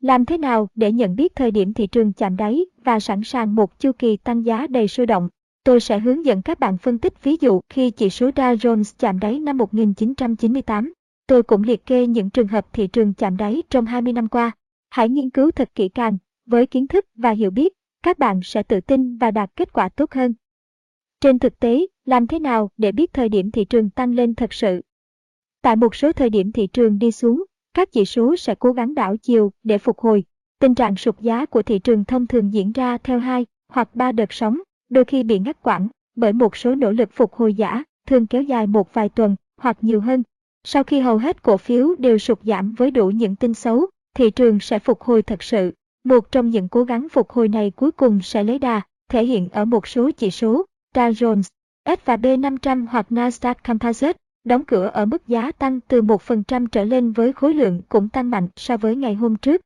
Làm 0.00 0.24
thế 0.24 0.38
nào 0.38 0.68
để 0.74 0.92
nhận 0.92 1.16
biết 1.16 1.36
thời 1.36 1.50
điểm 1.50 1.72
thị 1.72 1.86
trường 1.86 2.12
chạm 2.12 2.36
đáy 2.36 2.64
và 2.84 3.00
sẵn 3.00 3.22
sàng 3.24 3.54
một 3.54 3.78
chu 3.78 3.92
kỳ 3.92 4.16
tăng 4.16 4.46
giá 4.46 4.66
đầy 4.66 4.88
sôi 4.88 5.06
động? 5.06 5.28
Tôi 5.64 5.80
sẽ 5.80 5.98
hướng 5.98 6.24
dẫn 6.24 6.42
các 6.42 6.60
bạn 6.60 6.78
phân 6.78 6.98
tích 6.98 7.22
ví 7.22 7.36
dụ 7.40 7.60
khi 7.68 7.90
chỉ 7.90 8.10
số 8.10 8.30
Dow 8.30 8.56
Jones 8.56 8.94
chạm 8.98 9.18
đáy 9.18 9.40
năm 9.40 9.58
1998. 9.58 10.92
Tôi 11.26 11.42
cũng 11.42 11.62
liệt 11.62 11.86
kê 11.86 12.06
những 12.06 12.30
trường 12.30 12.48
hợp 12.48 12.72
thị 12.72 12.86
trường 12.86 13.14
chạm 13.14 13.36
đáy 13.36 13.62
trong 13.70 13.86
20 13.86 14.12
năm 14.12 14.28
qua. 14.28 14.50
Hãy 14.90 15.08
nghiên 15.08 15.30
cứu 15.30 15.50
thật 15.50 15.70
kỹ 15.74 15.88
càng, 15.88 16.18
với 16.48 16.66
kiến 16.66 16.86
thức 16.86 17.06
và 17.14 17.30
hiểu 17.30 17.50
biết, 17.50 17.72
các 18.02 18.18
bạn 18.18 18.40
sẽ 18.44 18.62
tự 18.62 18.80
tin 18.80 19.18
và 19.18 19.30
đạt 19.30 19.50
kết 19.56 19.72
quả 19.72 19.88
tốt 19.88 20.12
hơn. 20.12 20.34
Trên 21.20 21.38
thực 21.38 21.60
tế, 21.60 21.86
làm 22.04 22.26
thế 22.26 22.38
nào 22.38 22.70
để 22.76 22.92
biết 22.92 23.12
thời 23.12 23.28
điểm 23.28 23.50
thị 23.50 23.64
trường 23.64 23.90
tăng 23.90 24.14
lên 24.14 24.34
thật 24.34 24.52
sự? 24.52 24.80
Tại 25.62 25.76
một 25.76 25.94
số 25.94 26.12
thời 26.12 26.30
điểm 26.30 26.52
thị 26.52 26.66
trường 26.66 26.98
đi 26.98 27.12
xuống, 27.12 27.44
các 27.74 27.92
chỉ 27.92 28.04
số 28.04 28.36
sẽ 28.36 28.54
cố 28.54 28.72
gắng 28.72 28.94
đảo 28.94 29.16
chiều 29.16 29.52
để 29.62 29.78
phục 29.78 29.98
hồi. 29.98 30.24
Tình 30.58 30.74
trạng 30.74 30.96
sụt 30.96 31.20
giá 31.20 31.46
của 31.46 31.62
thị 31.62 31.78
trường 31.78 32.04
thông 32.04 32.26
thường 32.26 32.52
diễn 32.52 32.72
ra 32.72 32.98
theo 32.98 33.18
hai 33.18 33.46
hoặc 33.68 33.94
ba 33.94 34.12
đợt 34.12 34.32
sóng, 34.32 34.58
đôi 34.88 35.04
khi 35.04 35.22
bị 35.22 35.38
ngắt 35.38 35.62
quãng 35.62 35.88
bởi 36.16 36.32
một 36.32 36.56
số 36.56 36.74
nỗ 36.74 36.90
lực 36.90 37.08
phục 37.12 37.34
hồi 37.34 37.54
giả, 37.54 37.84
thường 38.06 38.26
kéo 38.26 38.42
dài 38.42 38.66
một 38.66 38.94
vài 38.94 39.08
tuần 39.08 39.36
hoặc 39.56 39.78
nhiều 39.80 40.00
hơn. 40.00 40.22
Sau 40.64 40.84
khi 40.84 41.00
hầu 41.00 41.18
hết 41.18 41.42
cổ 41.42 41.56
phiếu 41.56 41.94
đều 41.98 42.18
sụt 42.18 42.38
giảm 42.42 42.74
với 42.78 42.90
đủ 42.90 43.10
những 43.10 43.36
tin 43.36 43.54
xấu, 43.54 43.86
thị 44.14 44.30
trường 44.30 44.60
sẽ 44.60 44.78
phục 44.78 45.00
hồi 45.00 45.22
thật 45.22 45.42
sự. 45.42 45.72
Một 46.08 46.32
trong 46.32 46.50
những 46.50 46.68
cố 46.68 46.84
gắng 46.84 47.08
phục 47.08 47.30
hồi 47.30 47.48
này 47.48 47.70
cuối 47.70 47.92
cùng 47.92 48.20
sẽ 48.22 48.44
lấy 48.44 48.58
đà, 48.58 48.80
thể 49.08 49.24
hiện 49.24 49.48
ở 49.52 49.64
một 49.64 49.86
số 49.86 50.10
chỉ 50.10 50.30
số, 50.30 50.64
Dow 50.94 51.12
Jones, 51.12 51.42
S&P 51.84 52.38
500 52.38 52.86
hoặc 52.86 53.06
Nasdaq 53.10 53.54
Composite, 53.66 54.18
đóng 54.44 54.64
cửa 54.64 54.86
ở 54.86 55.06
mức 55.06 55.28
giá 55.28 55.52
tăng 55.52 55.80
từ 55.80 56.02
1% 56.02 56.66
trở 56.66 56.84
lên 56.84 57.12
với 57.12 57.32
khối 57.32 57.54
lượng 57.54 57.82
cũng 57.88 58.08
tăng 58.08 58.30
mạnh 58.30 58.48
so 58.56 58.76
với 58.76 58.96
ngày 58.96 59.14
hôm 59.14 59.36
trước. 59.36 59.60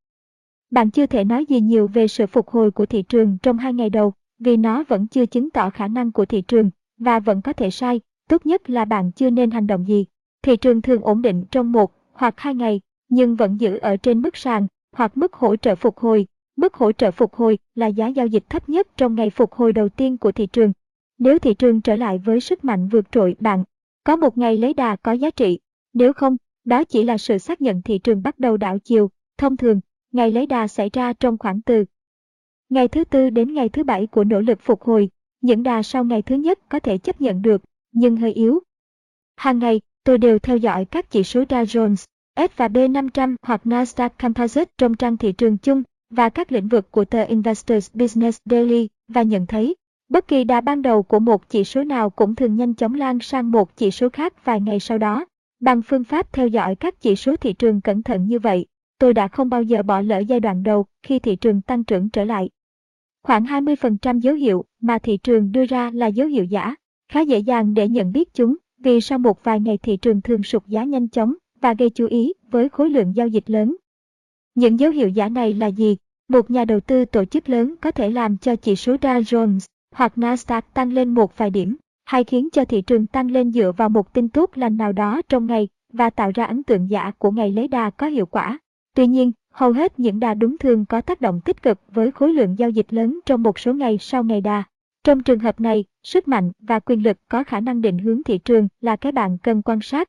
Bạn 0.70 0.90
chưa 0.90 1.06
thể 1.06 1.24
nói 1.24 1.46
gì 1.46 1.60
nhiều 1.60 1.86
về 1.86 2.08
sự 2.08 2.26
phục 2.26 2.48
hồi 2.48 2.70
của 2.70 2.86
thị 2.86 3.02
trường 3.02 3.38
trong 3.42 3.58
hai 3.58 3.74
ngày 3.74 3.90
đầu, 3.90 4.12
vì 4.38 4.56
nó 4.56 4.84
vẫn 4.88 5.06
chưa 5.06 5.26
chứng 5.26 5.50
tỏ 5.50 5.70
khả 5.70 5.88
năng 5.88 6.12
của 6.12 6.24
thị 6.24 6.42
trường, 6.42 6.70
và 6.98 7.20
vẫn 7.20 7.42
có 7.42 7.52
thể 7.52 7.70
sai, 7.70 8.00
tốt 8.28 8.46
nhất 8.46 8.70
là 8.70 8.84
bạn 8.84 9.12
chưa 9.12 9.30
nên 9.30 9.50
hành 9.50 9.66
động 9.66 9.88
gì. 9.88 10.06
Thị 10.42 10.56
trường 10.56 10.82
thường 10.82 11.02
ổn 11.02 11.22
định 11.22 11.44
trong 11.50 11.72
một 11.72 11.92
hoặc 12.12 12.34
hai 12.36 12.54
ngày, 12.54 12.80
nhưng 13.08 13.36
vẫn 13.36 13.60
giữ 13.60 13.76
ở 13.76 13.96
trên 13.96 14.22
mức 14.22 14.36
sàn 14.36 14.66
hoặc 14.96 15.16
mức 15.16 15.32
hỗ 15.32 15.56
trợ 15.56 15.74
phục 15.74 15.98
hồi. 15.98 16.26
Mức 16.56 16.74
hỗ 16.74 16.92
trợ 16.92 17.10
phục 17.10 17.34
hồi 17.34 17.58
là 17.74 17.86
giá 17.86 18.06
giao 18.06 18.26
dịch 18.26 18.44
thấp 18.48 18.68
nhất 18.68 18.88
trong 18.96 19.14
ngày 19.14 19.30
phục 19.30 19.52
hồi 19.52 19.72
đầu 19.72 19.88
tiên 19.88 20.18
của 20.18 20.32
thị 20.32 20.46
trường. 20.46 20.72
Nếu 21.18 21.38
thị 21.38 21.54
trường 21.54 21.80
trở 21.80 21.96
lại 21.96 22.18
với 22.18 22.40
sức 22.40 22.64
mạnh 22.64 22.88
vượt 22.88 23.12
trội 23.12 23.36
bạn, 23.40 23.64
có 24.04 24.16
một 24.16 24.38
ngày 24.38 24.56
lấy 24.56 24.74
đà 24.74 24.96
có 24.96 25.12
giá 25.12 25.30
trị. 25.30 25.58
Nếu 25.92 26.12
không, 26.12 26.36
đó 26.64 26.84
chỉ 26.84 27.04
là 27.04 27.18
sự 27.18 27.38
xác 27.38 27.60
nhận 27.60 27.82
thị 27.82 27.98
trường 27.98 28.22
bắt 28.22 28.38
đầu 28.38 28.56
đảo 28.56 28.78
chiều. 28.78 29.10
Thông 29.38 29.56
thường, 29.56 29.80
ngày 30.12 30.32
lấy 30.32 30.46
đà 30.46 30.68
xảy 30.68 30.90
ra 30.92 31.12
trong 31.12 31.38
khoảng 31.38 31.62
từ 31.62 31.84
ngày 32.68 32.88
thứ 32.88 33.04
tư 33.04 33.30
đến 33.30 33.54
ngày 33.54 33.68
thứ 33.68 33.84
bảy 33.84 34.06
của 34.06 34.24
nỗ 34.24 34.40
lực 34.40 34.58
phục 34.62 34.82
hồi. 34.82 35.10
Những 35.40 35.62
đà 35.62 35.82
sau 35.82 36.04
ngày 36.04 36.22
thứ 36.22 36.34
nhất 36.34 36.58
có 36.68 36.80
thể 36.80 36.98
chấp 36.98 37.20
nhận 37.20 37.42
được, 37.42 37.62
nhưng 37.92 38.16
hơi 38.16 38.32
yếu. 38.32 38.60
Hàng 39.36 39.58
ngày, 39.58 39.80
tôi 40.04 40.18
đều 40.18 40.38
theo 40.38 40.56
dõi 40.56 40.84
các 40.84 41.10
chỉ 41.10 41.22
số 41.22 41.42
Dow 41.42 41.64
Jones, 41.64 42.04
S&P 42.36 42.90
500 42.90 43.36
hoặc 43.42 43.60
Nasdaq 43.64 44.08
Composite 44.18 44.72
trong 44.78 44.94
trang 44.94 45.16
thị 45.16 45.32
trường 45.32 45.58
chung 45.58 45.82
và 46.12 46.28
các 46.28 46.52
lĩnh 46.52 46.68
vực 46.68 46.90
của 46.90 47.04
tờ 47.04 47.24
Investors 47.24 47.90
Business 47.94 48.38
Daily 48.44 48.88
và 49.08 49.22
nhận 49.22 49.46
thấy 49.46 49.76
bất 50.08 50.28
kỳ 50.28 50.44
đà 50.44 50.60
ban 50.60 50.82
đầu 50.82 51.02
của 51.02 51.18
một 51.18 51.48
chỉ 51.48 51.64
số 51.64 51.84
nào 51.84 52.10
cũng 52.10 52.34
thường 52.34 52.56
nhanh 52.56 52.74
chóng 52.74 52.94
lan 52.94 53.18
sang 53.20 53.50
một 53.50 53.76
chỉ 53.76 53.90
số 53.90 54.08
khác 54.08 54.44
vài 54.44 54.60
ngày 54.60 54.80
sau 54.80 54.98
đó. 54.98 55.24
Bằng 55.60 55.82
phương 55.82 56.04
pháp 56.04 56.32
theo 56.32 56.46
dõi 56.46 56.74
các 56.74 57.00
chỉ 57.00 57.16
số 57.16 57.36
thị 57.36 57.52
trường 57.52 57.80
cẩn 57.80 58.02
thận 58.02 58.26
như 58.26 58.38
vậy, 58.38 58.66
tôi 58.98 59.14
đã 59.14 59.28
không 59.28 59.48
bao 59.48 59.62
giờ 59.62 59.82
bỏ 59.82 60.00
lỡ 60.00 60.18
giai 60.18 60.40
đoạn 60.40 60.62
đầu 60.62 60.86
khi 61.02 61.18
thị 61.18 61.36
trường 61.36 61.60
tăng 61.60 61.84
trưởng 61.84 62.08
trở 62.08 62.24
lại. 62.24 62.50
Khoảng 63.22 63.44
20% 63.44 64.20
dấu 64.20 64.34
hiệu 64.34 64.64
mà 64.80 64.98
thị 64.98 65.16
trường 65.16 65.52
đưa 65.52 65.64
ra 65.64 65.90
là 65.94 66.06
dấu 66.06 66.28
hiệu 66.28 66.44
giả, 66.44 66.74
khá 67.08 67.20
dễ 67.20 67.38
dàng 67.38 67.74
để 67.74 67.88
nhận 67.88 68.12
biết 68.12 68.34
chúng 68.34 68.56
vì 68.78 69.00
sau 69.00 69.18
một 69.18 69.44
vài 69.44 69.60
ngày 69.60 69.78
thị 69.78 69.96
trường 69.96 70.20
thường 70.20 70.42
sụt 70.42 70.66
giá 70.66 70.84
nhanh 70.84 71.08
chóng 71.08 71.34
và 71.60 71.74
gây 71.74 71.90
chú 71.90 72.06
ý 72.06 72.32
với 72.50 72.68
khối 72.68 72.90
lượng 72.90 73.16
giao 73.16 73.28
dịch 73.28 73.50
lớn. 73.50 73.76
Những 74.54 74.80
dấu 74.80 74.90
hiệu 74.90 75.08
giả 75.08 75.28
này 75.28 75.54
là 75.54 75.66
gì? 75.66 75.96
Một 76.28 76.50
nhà 76.50 76.64
đầu 76.64 76.80
tư 76.80 77.04
tổ 77.04 77.24
chức 77.24 77.48
lớn 77.48 77.74
có 77.80 77.90
thể 77.90 78.10
làm 78.10 78.36
cho 78.36 78.56
chỉ 78.56 78.76
số 78.76 78.94
Dow 78.94 79.20
Jones 79.20 79.66
hoặc 79.94 80.12
Nasdaq 80.16 80.62
tăng 80.74 80.92
lên 80.92 81.14
một 81.14 81.38
vài 81.38 81.50
điểm, 81.50 81.76
hay 82.04 82.24
khiến 82.24 82.48
cho 82.52 82.64
thị 82.64 82.82
trường 82.82 83.06
tăng 83.06 83.30
lên 83.30 83.52
dựa 83.52 83.72
vào 83.76 83.88
một 83.88 84.12
tin 84.12 84.28
tốt 84.28 84.50
lành 84.54 84.76
nào 84.76 84.92
đó 84.92 85.22
trong 85.28 85.46
ngày 85.46 85.68
và 85.92 86.10
tạo 86.10 86.30
ra 86.34 86.44
ấn 86.44 86.62
tượng 86.62 86.90
giả 86.90 87.10
của 87.18 87.30
ngày 87.30 87.52
lấy 87.52 87.68
đà 87.68 87.90
có 87.90 88.06
hiệu 88.06 88.26
quả. 88.26 88.58
Tuy 88.94 89.06
nhiên, 89.06 89.32
hầu 89.52 89.72
hết 89.72 89.98
những 89.98 90.20
đà 90.20 90.34
đúng 90.34 90.58
thường 90.58 90.86
có 90.86 91.00
tác 91.00 91.20
động 91.20 91.40
tích 91.44 91.62
cực 91.62 91.78
với 91.88 92.10
khối 92.10 92.32
lượng 92.32 92.58
giao 92.58 92.70
dịch 92.70 92.86
lớn 92.90 93.20
trong 93.26 93.42
một 93.42 93.58
số 93.58 93.74
ngày 93.74 93.98
sau 94.00 94.24
ngày 94.24 94.40
đà. 94.40 94.62
Trong 95.04 95.22
trường 95.22 95.38
hợp 95.38 95.60
này, 95.60 95.84
sức 96.02 96.28
mạnh 96.28 96.52
và 96.60 96.80
quyền 96.80 97.02
lực 97.02 97.16
có 97.28 97.44
khả 97.44 97.60
năng 97.60 97.80
định 97.80 97.98
hướng 97.98 98.22
thị 98.22 98.38
trường 98.38 98.68
là 98.80 98.96
cái 98.96 99.12
bạn 99.12 99.38
cần 99.42 99.62
quan 99.62 99.80
sát. 99.82 100.08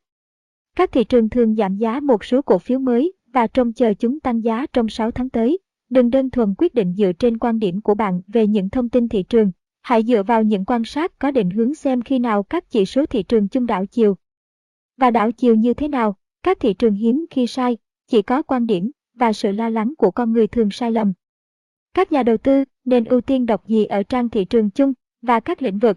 Các 0.76 0.92
thị 0.92 1.04
trường 1.04 1.28
thường 1.28 1.54
giảm 1.54 1.76
giá 1.76 2.00
một 2.00 2.24
số 2.24 2.42
cổ 2.42 2.58
phiếu 2.58 2.78
mới 2.78 3.12
và 3.34 3.46
trông 3.46 3.72
chờ 3.72 3.94
chúng 3.94 4.20
tăng 4.20 4.44
giá 4.44 4.66
trong 4.72 4.88
6 4.88 5.10
tháng 5.10 5.30
tới. 5.30 5.58
Đừng 5.90 6.10
đơn 6.10 6.30
thuần 6.30 6.54
quyết 6.58 6.74
định 6.74 6.94
dựa 6.94 7.12
trên 7.12 7.38
quan 7.38 7.58
điểm 7.58 7.80
của 7.80 7.94
bạn 7.94 8.20
về 8.26 8.46
những 8.46 8.70
thông 8.70 8.88
tin 8.88 9.08
thị 9.08 9.22
trường. 9.22 9.50
Hãy 9.82 10.02
dựa 10.02 10.22
vào 10.22 10.42
những 10.42 10.64
quan 10.64 10.84
sát 10.84 11.18
có 11.18 11.30
định 11.30 11.50
hướng 11.50 11.74
xem 11.74 12.02
khi 12.02 12.18
nào 12.18 12.42
các 12.42 12.70
chỉ 12.70 12.84
số 12.84 13.06
thị 13.06 13.22
trường 13.22 13.48
chung 13.48 13.66
đảo 13.66 13.86
chiều. 13.86 14.16
Và 14.96 15.10
đảo 15.10 15.32
chiều 15.32 15.54
như 15.54 15.74
thế 15.74 15.88
nào, 15.88 16.16
các 16.42 16.60
thị 16.60 16.74
trường 16.74 16.94
hiếm 16.94 17.26
khi 17.30 17.46
sai, 17.46 17.76
chỉ 18.06 18.22
có 18.22 18.42
quan 18.42 18.66
điểm 18.66 18.90
và 19.14 19.32
sự 19.32 19.52
lo 19.52 19.68
lắng 19.68 19.94
của 19.98 20.10
con 20.10 20.32
người 20.32 20.46
thường 20.46 20.70
sai 20.70 20.92
lầm. 20.92 21.12
Các 21.94 22.12
nhà 22.12 22.22
đầu 22.22 22.36
tư 22.36 22.64
nên 22.84 23.04
ưu 23.04 23.20
tiên 23.20 23.46
đọc 23.46 23.68
gì 23.68 23.84
ở 23.84 24.02
trang 24.02 24.28
thị 24.28 24.44
trường 24.44 24.70
chung 24.70 24.92
và 25.22 25.40
các 25.40 25.62
lĩnh 25.62 25.78
vực. 25.78 25.96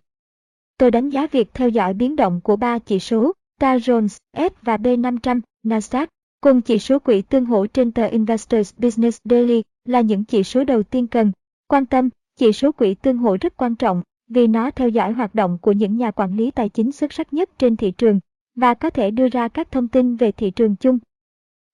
Tôi 0.78 0.92
đánh 0.92 1.10
giá 1.10 1.28
việc 1.28 1.54
theo 1.54 1.70
dõi 1.70 1.94
biến 1.94 2.16
động 2.16 2.42
của 2.44 2.56
ba 2.56 2.80
chỉ 2.80 3.00
số 3.00 3.34
Dow 3.60 3.78
Jones, 3.78 4.18
S 4.34 4.54
và 4.62 4.78
B500, 4.78 5.42
Nasdaq, 5.64 6.08
cùng 6.42 6.62
chỉ 6.62 6.80
số 6.80 7.00
quỹ 7.00 7.22
tương 7.22 7.46
hỗ 7.46 7.68
trên 7.68 7.92
tờ 7.92 8.08
Investors 8.08 8.74
Business 8.78 9.22
Daily 9.26 9.64
là 9.86 10.02
những 10.02 10.24
chỉ 10.24 10.44
số 10.44 10.64
đầu 10.64 10.84
tiên 10.84 11.08
cần 11.08 11.32
quan 11.68 11.86
tâm. 11.86 12.10
Chỉ 12.40 12.52
số 12.52 12.72
quỹ 12.72 12.94
tương 12.94 13.18
hỗ 13.18 13.38
rất 13.42 13.58
quan 13.58 13.76
trọng 13.76 14.02
vì 14.30 14.48
nó 14.48 14.72
theo 14.72 14.90
dõi 14.90 15.12
hoạt 15.12 15.36
động 15.36 15.58
của 15.62 15.72
những 15.72 15.98
nhà 15.98 16.12
quản 16.12 16.36
lý 16.38 16.52
tài 16.52 16.70
chính 16.70 16.92
xuất 16.92 17.14
sắc 17.14 17.34
nhất 17.34 17.50
trên 17.60 17.76
thị 17.76 17.92
trường 17.92 18.20
và 18.56 18.74
có 18.74 18.90
thể 18.90 19.12
đưa 19.12 19.30
ra 19.30 19.48
các 19.48 19.72
thông 19.72 19.88
tin 19.88 20.16
về 20.16 20.32
thị 20.32 20.52
trường 20.52 20.76
chung. 20.76 21.00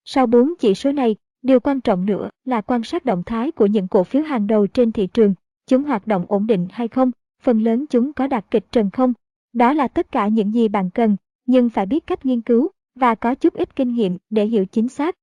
Sau 0.05 0.27
bốn 0.27 0.53
chỉ 0.59 0.73
số 0.73 0.91
này, 0.91 1.15
điều 1.41 1.59
quan 1.59 1.81
trọng 1.81 2.05
nữa 2.05 2.29
là 2.45 2.61
quan 2.61 2.83
sát 2.83 3.05
động 3.05 3.23
thái 3.25 3.51
của 3.51 3.65
những 3.65 3.87
cổ 3.87 4.03
phiếu 4.03 4.21
hàng 4.21 4.47
đầu 4.47 4.67
trên 4.67 4.91
thị 4.91 5.07
trường, 5.07 5.33
chúng 5.67 5.83
hoạt 5.83 6.07
động 6.07 6.25
ổn 6.27 6.47
định 6.47 6.67
hay 6.71 6.87
không, 6.87 7.11
phần 7.41 7.59
lớn 7.59 7.85
chúng 7.89 8.13
có 8.13 8.27
đạt 8.27 8.45
kịch 8.51 8.65
trần 8.71 8.89
không. 8.89 9.13
Đó 9.53 9.73
là 9.73 9.87
tất 9.87 10.11
cả 10.11 10.27
những 10.27 10.53
gì 10.53 10.67
bạn 10.67 10.89
cần, 10.89 11.17
nhưng 11.45 11.69
phải 11.69 11.85
biết 11.85 12.07
cách 12.07 12.25
nghiên 12.25 12.41
cứu 12.41 12.69
và 12.95 13.15
có 13.15 13.35
chút 13.35 13.53
ít 13.53 13.75
kinh 13.75 13.93
nghiệm 13.93 14.17
để 14.29 14.45
hiểu 14.45 14.65
chính 14.65 14.89
xác. 14.89 15.15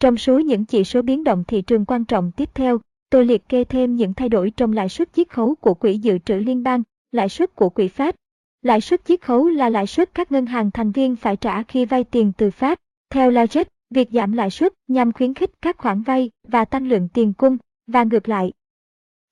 Trong 0.00 0.16
số 0.16 0.38
những 0.38 0.64
chỉ 0.64 0.84
số 0.84 1.02
biến 1.02 1.24
động 1.24 1.44
thị 1.48 1.62
trường 1.62 1.84
quan 1.84 2.04
trọng 2.04 2.32
tiếp 2.32 2.50
theo, 2.54 2.78
tôi 3.10 3.26
liệt 3.26 3.48
kê 3.48 3.64
thêm 3.64 3.96
những 3.96 4.14
thay 4.14 4.28
đổi 4.28 4.52
trong 4.56 4.72
lãi 4.72 4.88
suất 4.88 5.12
chiết 5.12 5.30
khấu 5.30 5.54
của 5.54 5.74
Quỹ 5.74 5.98
dự 5.98 6.18
trữ 6.18 6.34
liên 6.34 6.62
bang, 6.62 6.82
lãi 7.12 7.28
suất 7.28 7.54
của 7.54 7.68
Quỹ 7.68 7.88
pháp, 7.88 8.14
Lãi 8.62 8.80
suất 8.80 9.04
chiết 9.04 9.20
khấu 9.20 9.48
là 9.48 9.68
lãi 9.68 9.86
suất 9.86 10.14
các 10.14 10.32
ngân 10.32 10.46
hàng 10.46 10.70
thành 10.70 10.92
viên 10.92 11.16
phải 11.16 11.36
trả 11.36 11.62
khi 11.62 11.84
vay 11.84 12.04
tiền 12.04 12.32
từ 12.38 12.50
pháp. 12.50 12.78
Theo 13.10 13.30
Lajet, 13.30 13.64
việc 13.90 14.08
giảm 14.12 14.32
lãi 14.32 14.50
suất 14.50 14.72
nhằm 14.88 15.12
khuyến 15.12 15.34
khích 15.34 15.50
các 15.62 15.78
khoản 15.78 16.02
vay 16.02 16.30
và 16.48 16.64
tăng 16.64 16.88
lượng 16.88 17.08
tiền 17.08 17.32
cung, 17.32 17.56
và 17.86 18.04
ngược 18.04 18.28
lại. 18.28 18.52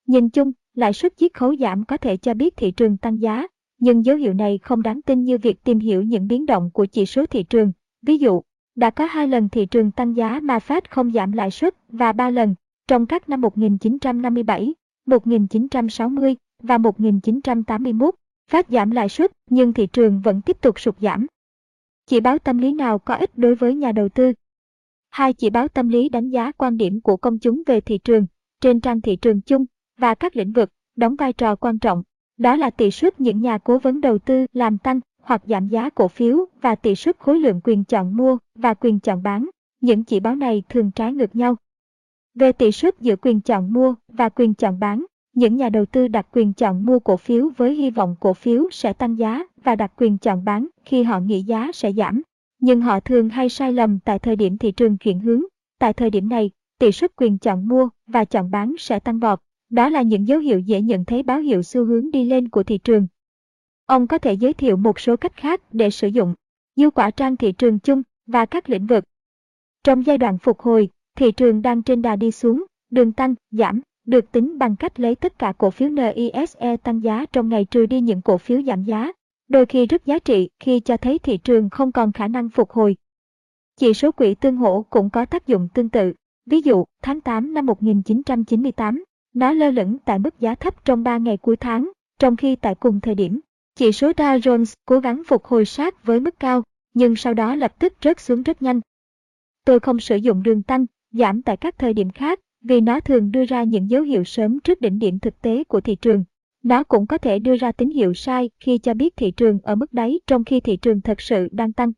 Nhìn 0.07 0.29
chung, 0.29 0.53
lãi 0.75 0.93
suất 0.93 1.17
chiết 1.17 1.35
khấu 1.35 1.57
giảm 1.57 1.85
có 1.85 1.97
thể 1.97 2.17
cho 2.17 2.35
biết 2.35 2.57
thị 2.57 2.71
trường 2.71 2.97
tăng 2.97 3.21
giá, 3.21 3.47
nhưng 3.79 4.05
dấu 4.05 4.17
hiệu 4.17 4.35
này 4.35 4.59
không 4.63 4.83
đáng 4.83 5.03
tin 5.03 5.23
như 5.23 5.39
việc 5.39 5.65
tìm 5.65 5.79
hiểu 5.79 6.03
những 6.03 6.29
biến 6.29 6.47
động 6.47 6.71
của 6.71 6.87
chỉ 6.87 7.07
số 7.07 7.27
thị 7.27 7.43
trường. 7.43 7.73
Ví 8.03 8.19
dụ, 8.19 8.43
đã 8.75 8.91
có 8.91 9.05
hai 9.05 9.29
lần 9.29 9.49
thị 9.49 9.67
trường 9.67 9.91
tăng 9.91 10.17
giá 10.17 10.41
mà 10.43 10.59
Fed 10.59 10.81
không 10.91 11.13
giảm 11.13 11.33
lãi 11.33 11.51
suất 11.51 11.75
và 11.89 12.13
ba 12.13 12.31
lần 12.31 12.55
trong 12.89 13.07
các 13.07 13.29
năm 13.29 13.41
1957, 13.41 14.75
1960 15.07 16.37
và 16.63 16.79
1981. 16.79 18.15
Fed 18.51 18.63
giảm 18.69 18.91
lãi 18.91 19.09
suất 19.09 19.33
nhưng 19.51 19.73
thị 19.73 19.87
trường 19.87 20.21
vẫn 20.21 20.43
tiếp 20.43 20.61
tục 20.61 20.81
sụt 20.81 20.95
giảm. 21.01 21.27
Chỉ 22.07 22.21
báo 22.21 22.39
tâm 22.39 22.59
lý 22.59 22.73
nào 22.73 22.99
có 22.99 23.15
ích 23.15 23.39
đối 23.39 23.55
với 23.55 23.75
nhà 23.75 23.93
đầu 23.93 24.09
tư? 24.09 24.33
Hai 25.11 25.33
chỉ 25.33 25.51
báo 25.51 25.69
tâm 25.69 25.89
lý 25.89 26.09
đánh 26.09 26.29
giá 26.29 26.53
quan 26.53 26.77
điểm 26.77 27.01
của 27.01 27.17
công 27.17 27.39
chúng 27.39 27.63
về 27.67 27.81
thị 27.81 27.99
trường 27.99 28.27
trên 28.61 28.81
trang 28.81 29.01
thị 29.01 29.17
trường 29.17 29.41
chung 29.41 29.65
và 29.99 30.15
các 30.15 30.37
lĩnh 30.37 30.53
vực 30.53 30.73
đóng 30.97 31.17
vai 31.17 31.33
trò 31.33 31.57
quan 31.57 31.79
trọng 31.79 32.03
đó 32.39 32.57
là 32.57 32.71
tỷ 32.71 32.91
suất 32.91 33.21
những 33.21 33.41
nhà 33.41 33.59
cố 33.59 33.79
vấn 33.79 34.01
đầu 34.01 34.19
tư 34.19 34.47
làm 34.53 34.79
tăng 34.79 35.01
hoặc 35.23 35.43
giảm 35.47 35.69
giá 35.69 35.91
cổ 35.91 36.09
phiếu 36.09 36.47
và 36.61 36.75
tỷ 36.75 36.95
suất 36.95 37.19
khối 37.19 37.39
lượng 37.39 37.61
quyền 37.65 37.85
chọn 37.85 38.17
mua 38.17 38.39
và 38.55 38.75
quyền 38.75 39.01
chọn 39.01 39.23
bán. 39.23 39.51
Những 39.81 40.05
chỉ 40.05 40.21
báo 40.21 40.37
này 40.37 40.63
thường 40.69 40.91
trái 40.91 41.13
ngược 41.13 41.37
nhau. 41.37 41.57
Về 42.35 42.53
tỷ 42.53 42.73
suất 42.73 43.01
giữa 43.01 43.17
quyền 43.17 43.41
chọn 43.41 43.73
mua 43.73 43.95
và 44.09 44.29
quyền 44.29 44.55
chọn 44.55 44.81
bán, 44.81 45.05
những 45.35 45.57
nhà 45.57 45.69
đầu 45.69 45.87
tư 45.87 46.09
đặt 46.09 46.27
quyền 46.33 46.53
chọn 46.53 46.87
mua 46.87 46.99
cổ 46.99 47.17
phiếu 47.17 47.51
với 47.57 47.75
hy 47.75 47.91
vọng 47.91 48.17
cổ 48.21 48.35
phiếu 48.35 48.69
sẽ 48.73 48.93
tăng 48.93 49.19
giá 49.19 49.45
và 49.65 49.77
đặt 49.77 49.93
quyền 49.97 50.19
chọn 50.19 50.45
bán 50.45 50.69
khi 50.85 51.03
họ 51.03 51.21
nghĩ 51.21 51.43
giá 51.43 51.71
sẽ 51.75 51.93
giảm. 51.93 52.23
Nhưng 52.61 52.81
họ 52.81 53.01
thường 53.01 53.29
hay 53.29 53.49
sai 53.49 53.73
lầm 53.73 53.99
tại 53.99 54.19
thời 54.19 54.37
điểm 54.37 54.59
thị 54.59 54.73
trường 54.73 54.97
chuyển 54.97 55.21
hướng. 55.21 55.43
Tại 55.79 55.93
thời 55.93 56.11
điểm 56.11 56.29
này, 56.29 56.51
tỷ 56.79 56.93
suất 56.93 57.17
quyền 57.17 57.39
chọn 57.39 57.69
mua 57.69 57.89
và 58.07 58.25
chọn 58.25 58.51
bán 58.51 58.75
sẽ 58.79 58.99
tăng 58.99 59.19
vọt 59.19 59.41
đó 59.71 59.89
là 59.89 60.03
những 60.03 60.29
dấu 60.29 60.39
hiệu 60.39 60.59
dễ 60.59 60.81
nhận 60.81 61.05
thấy 61.05 61.23
báo 61.23 61.41
hiệu 61.41 61.63
xu 61.63 61.85
hướng 61.85 62.11
đi 62.11 62.25
lên 62.25 62.49
của 62.49 62.63
thị 62.63 62.79
trường. 62.79 63.07
Ông 63.87 64.07
có 64.07 64.19
thể 64.19 64.33
giới 64.33 64.53
thiệu 64.53 64.77
một 64.77 65.01
số 65.01 65.17
cách 65.17 65.37
khác 65.37 65.61
để 65.73 65.91
sử 65.91 66.09
dụng 66.09 66.35
dư 66.77 66.91
quả 66.91 67.11
trang 67.11 67.37
thị 67.37 67.53
trường 67.53 67.79
chung 67.79 68.03
và 68.27 68.47
các 68.47 68.71
lĩnh 68.71 68.87
vực. 68.87 69.05
Trong 69.85 70.07
giai 70.07 70.19
đoạn 70.19 70.39
phục 70.39 70.61
hồi, 70.61 70.89
thị 71.17 71.33
trường 71.33 71.63
đang 71.63 71.83
trên 71.83 72.03
đà 72.03 72.17
đi 72.17 72.31
xuống, 72.31 72.65
đường 72.91 73.13
tăng, 73.13 73.35
giảm, 73.51 73.81
được 74.07 74.33
tính 74.33 74.59
bằng 74.59 74.77
cách 74.77 75.01
lấy 75.01 75.15
tất 75.15 75.39
cả 75.39 75.53
cổ 75.59 75.71
phiếu 75.71 75.89
NISE 75.89 76.77
tăng 76.77 77.03
giá 77.03 77.27
trong 77.33 77.49
ngày 77.49 77.65
trừ 77.65 77.87
đi 77.87 78.01
những 78.01 78.23
cổ 78.23 78.39
phiếu 78.39 78.63
giảm 78.63 78.85
giá, 78.85 79.13
đôi 79.49 79.67
khi 79.67 79.87
rất 79.87 80.07
giá 80.07 80.19
trị 80.19 80.49
khi 80.61 80.81
cho 80.81 80.97
thấy 80.97 81.19
thị 81.19 81.37
trường 81.37 81.71
không 81.71 81.93
còn 81.93 82.13
khả 82.13 82.29
năng 82.29 82.49
phục 82.49 82.71
hồi. 82.71 82.97
Chỉ 83.77 83.95
số 83.95 84.13
quỹ 84.13 84.35
tương 84.35 84.57
hỗ 84.57 84.85
cũng 84.91 85.11
có 85.11 85.25
tác 85.25 85.47
dụng 85.47 85.69
tương 85.75 85.89
tự. 85.89 86.13
Ví 86.47 86.61
dụ, 86.61 86.85
tháng 87.03 87.21
8 87.21 87.55
năm 87.55 87.67
1998, 87.67 89.05
nó 89.37 89.53
lơ 89.53 89.71
lửng 89.71 89.97
tại 90.05 90.19
mức 90.19 90.41
giá 90.41 90.55
thấp 90.55 90.85
trong 90.85 91.03
3 91.03 91.17
ngày 91.17 91.37
cuối 91.37 91.57
tháng, 91.57 91.91
trong 92.19 92.37
khi 92.37 92.57
tại 92.57 92.75
cùng 92.75 93.01
thời 93.01 93.15
điểm, 93.15 93.41
chỉ 93.75 93.93
số 93.93 94.11
Dow 94.11 94.39
Jones 94.39 94.75
cố 94.87 95.01
gắng 95.01 95.23
phục 95.27 95.45
hồi 95.45 95.65
sát 95.65 96.05
với 96.05 96.21
mức 96.21 96.41
cao, 96.41 96.63
nhưng 96.95 97.17
sau 97.17 97.35
đó 97.35 97.55
lập 97.55 97.79
tức 97.79 97.93
rớt 98.03 98.21
xuống 98.21 98.43
rất 98.43 98.63
nhanh. 98.63 98.81
Tôi 99.65 99.81
không 99.81 100.01
sử 100.01 100.17
dụng 100.17 100.43
đường 100.43 100.63
tăng, 100.63 100.87
giảm 101.13 101.43
tại 101.43 101.57
các 101.57 101.79
thời 101.79 101.95
điểm 101.95 102.11
khác, 102.11 102.41
vì 102.65 102.81
nó 102.81 103.01
thường 103.01 103.33
đưa 103.33 103.45
ra 103.45 103.63
những 103.63 103.91
dấu 103.91 104.03
hiệu 104.03 104.25
sớm 104.25 104.61
trước 104.61 104.81
đỉnh 104.81 104.99
điểm 104.99 105.19
thực 105.19 105.43
tế 105.43 105.65
của 105.65 105.81
thị 105.81 105.95
trường. 105.95 106.25
Nó 106.63 106.85
cũng 106.85 107.07
có 107.07 107.19
thể 107.19 107.39
đưa 107.39 107.57
ra 107.57 107.73
tín 107.73 107.91
hiệu 107.91 108.15
sai 108.15 108.51
khi 108.61 108.79
cho 108.79 108.95
biết 108.95 109.17
thị 109.17 109.31
trường 109.31 109.59
ở 109.63 109.75
mức 109.75 109.93
đáy 109.93 110.21
trong 110.27 110.45
khi 110.45 110.61
thị 110.61 110.77
trường 110.77 111.01
thật 111.01 111.21
sự 111.21 111.49
đang 111.53 111.73
tăng. 111.73 111.93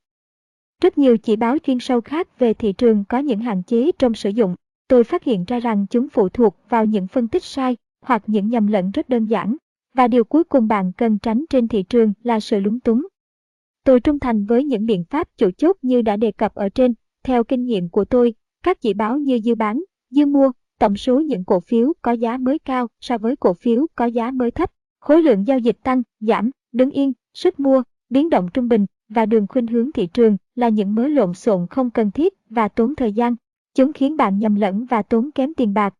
Rất 0.83 0.99
nhiều 0.99 1.19
chỉ 1.19 1.37
báo 1.37 1.59
chuyên 1.59 1.79
sâu 1.81 2.01
khác 2.01 2.39
về 2.39 2.55
thị 2.55 2.73
trường 2.73 3.05
có 3.09 3.19
những 3.19 3.41
hạn 3.41 3.63
chế 3.63 3.91
trong 3.99 4.15
sử 4.15 4.31
dụng 4.31 4.55
tôi 4.89 5.05
phát 5.05 5.25
hiện 5.25 5.45
ra 5.45 5.61
rằng 5.61 5.87
chúng 5.91 6.09
phụ 6.09 6.29
thuộc 6.29 6.57
vào 6.69 6.85
những 6.85 7.07
phân 7.07 7.29
tích 7.29 7.45
sai 7.45 7.77
hoặc 8.01 8.23
những 8.27 8.49
nhầm 8.49 8.67
lẫn 8.67 8.91
rất 8.91 9.09
đơn 9.09 9.25
giản, 9.25 9.57
và 9.95 10.09
điều 10.09 10.25
cuối 10.25 10.45
cùng 10.45 10.69
bạn 10.69 10.93
cần 10.93 11.19
tránh 11.19 11.45
trên 11.51 11.69
thị 11.69 11.83
trường 11.83 12.13
là 12.23 12.41
sự 12.41 12.61
lúng 12.61 12.81
túng. 12.81 13.07
Tôi 13.85 14.01
trung 14.01 14.19
thành 14.19 14.45
với 14.45 14.65
những 14.65 14.87
biện 14.87 15.05
pháp 15.05 15.29
chủ 15.37 15.51
chốt 15.51 15.77
như 15.83 16.03
đã 16.03 16.17
đề 16.17 16.33
cập 16.33 16.55
ở 16.55 16.69
trên, 16.69 16.95
theo 17.25 17.45
kinh 17.45 17.65
nghiệm 17.65 17.89
của 17.89 18.05
tôi, 18.05 18.35
các 18.63 18.81
chỉ 18.81 18.95
báo 18.95 19.19
như 19.19 19.41
dư 19.45 19.55
bán, 19.55 19.85
dư 20.11 20.27
mua, 20.27 20.53
tổng 20.79 20.97
số 20.97 21.21
những 21.21 21.45
cổ 21.45 21.61
phiếu 21.61 21.93
có 22.03 22.13
giá 22.13 22.37
mới 22.37 22.59
cao 22.59 22.89
so 23.01 23.19
với 23.19 23.37
cổ 23.37 23.55
phiếu 23.55 23.87
có 23.95 24.05
giá 24.05 24.31
mới 24.31 24.51
thấp, 24.51 24.71
khối 25.01 25.23
lượng 25.23 25.47
giao 25.47 25.59
dịch 25.59 25.77
tăng, 25.83 26.03
giảm, 26.21 26.51
đứng 26.73 26.91
yên, 26.91 27.13
sức 27.35 27.61
mua, 27.61 27.83
biến 28.11 28.31
động 28.31 28.49
trung 28.55 28.69
bình 28.69 28.87
và 29.09 29.27
đường 29.27 29.47
khuynh 29.49 29.67
hướng 29.67 29.93
thị 29.93 30.07
trường 30.07 30.37
là 30.55 30.69
những 30.69 30.95
mớ 30.95 31.09
lộn 31.09 31.35
xộn 31.35 31.67
không 31.71 31.91
cần 31.91 32.11
thiết 32.11 32.35
và 32.51 32.69
tốn 32.69 32.95
thời 32.95 33.13
gian 33.13 33.37
Chúng 33.75 33.93
khiến 33.93 34.17
bạn 34.17 34.39
nhầm 34.39 34.55
lẫn 34.55 34.85
và 34.85 35.03
tốn 35.03 35.31
kém 35.31 35.55
tiền 35.55 35.75
bạc. 35.75 35.95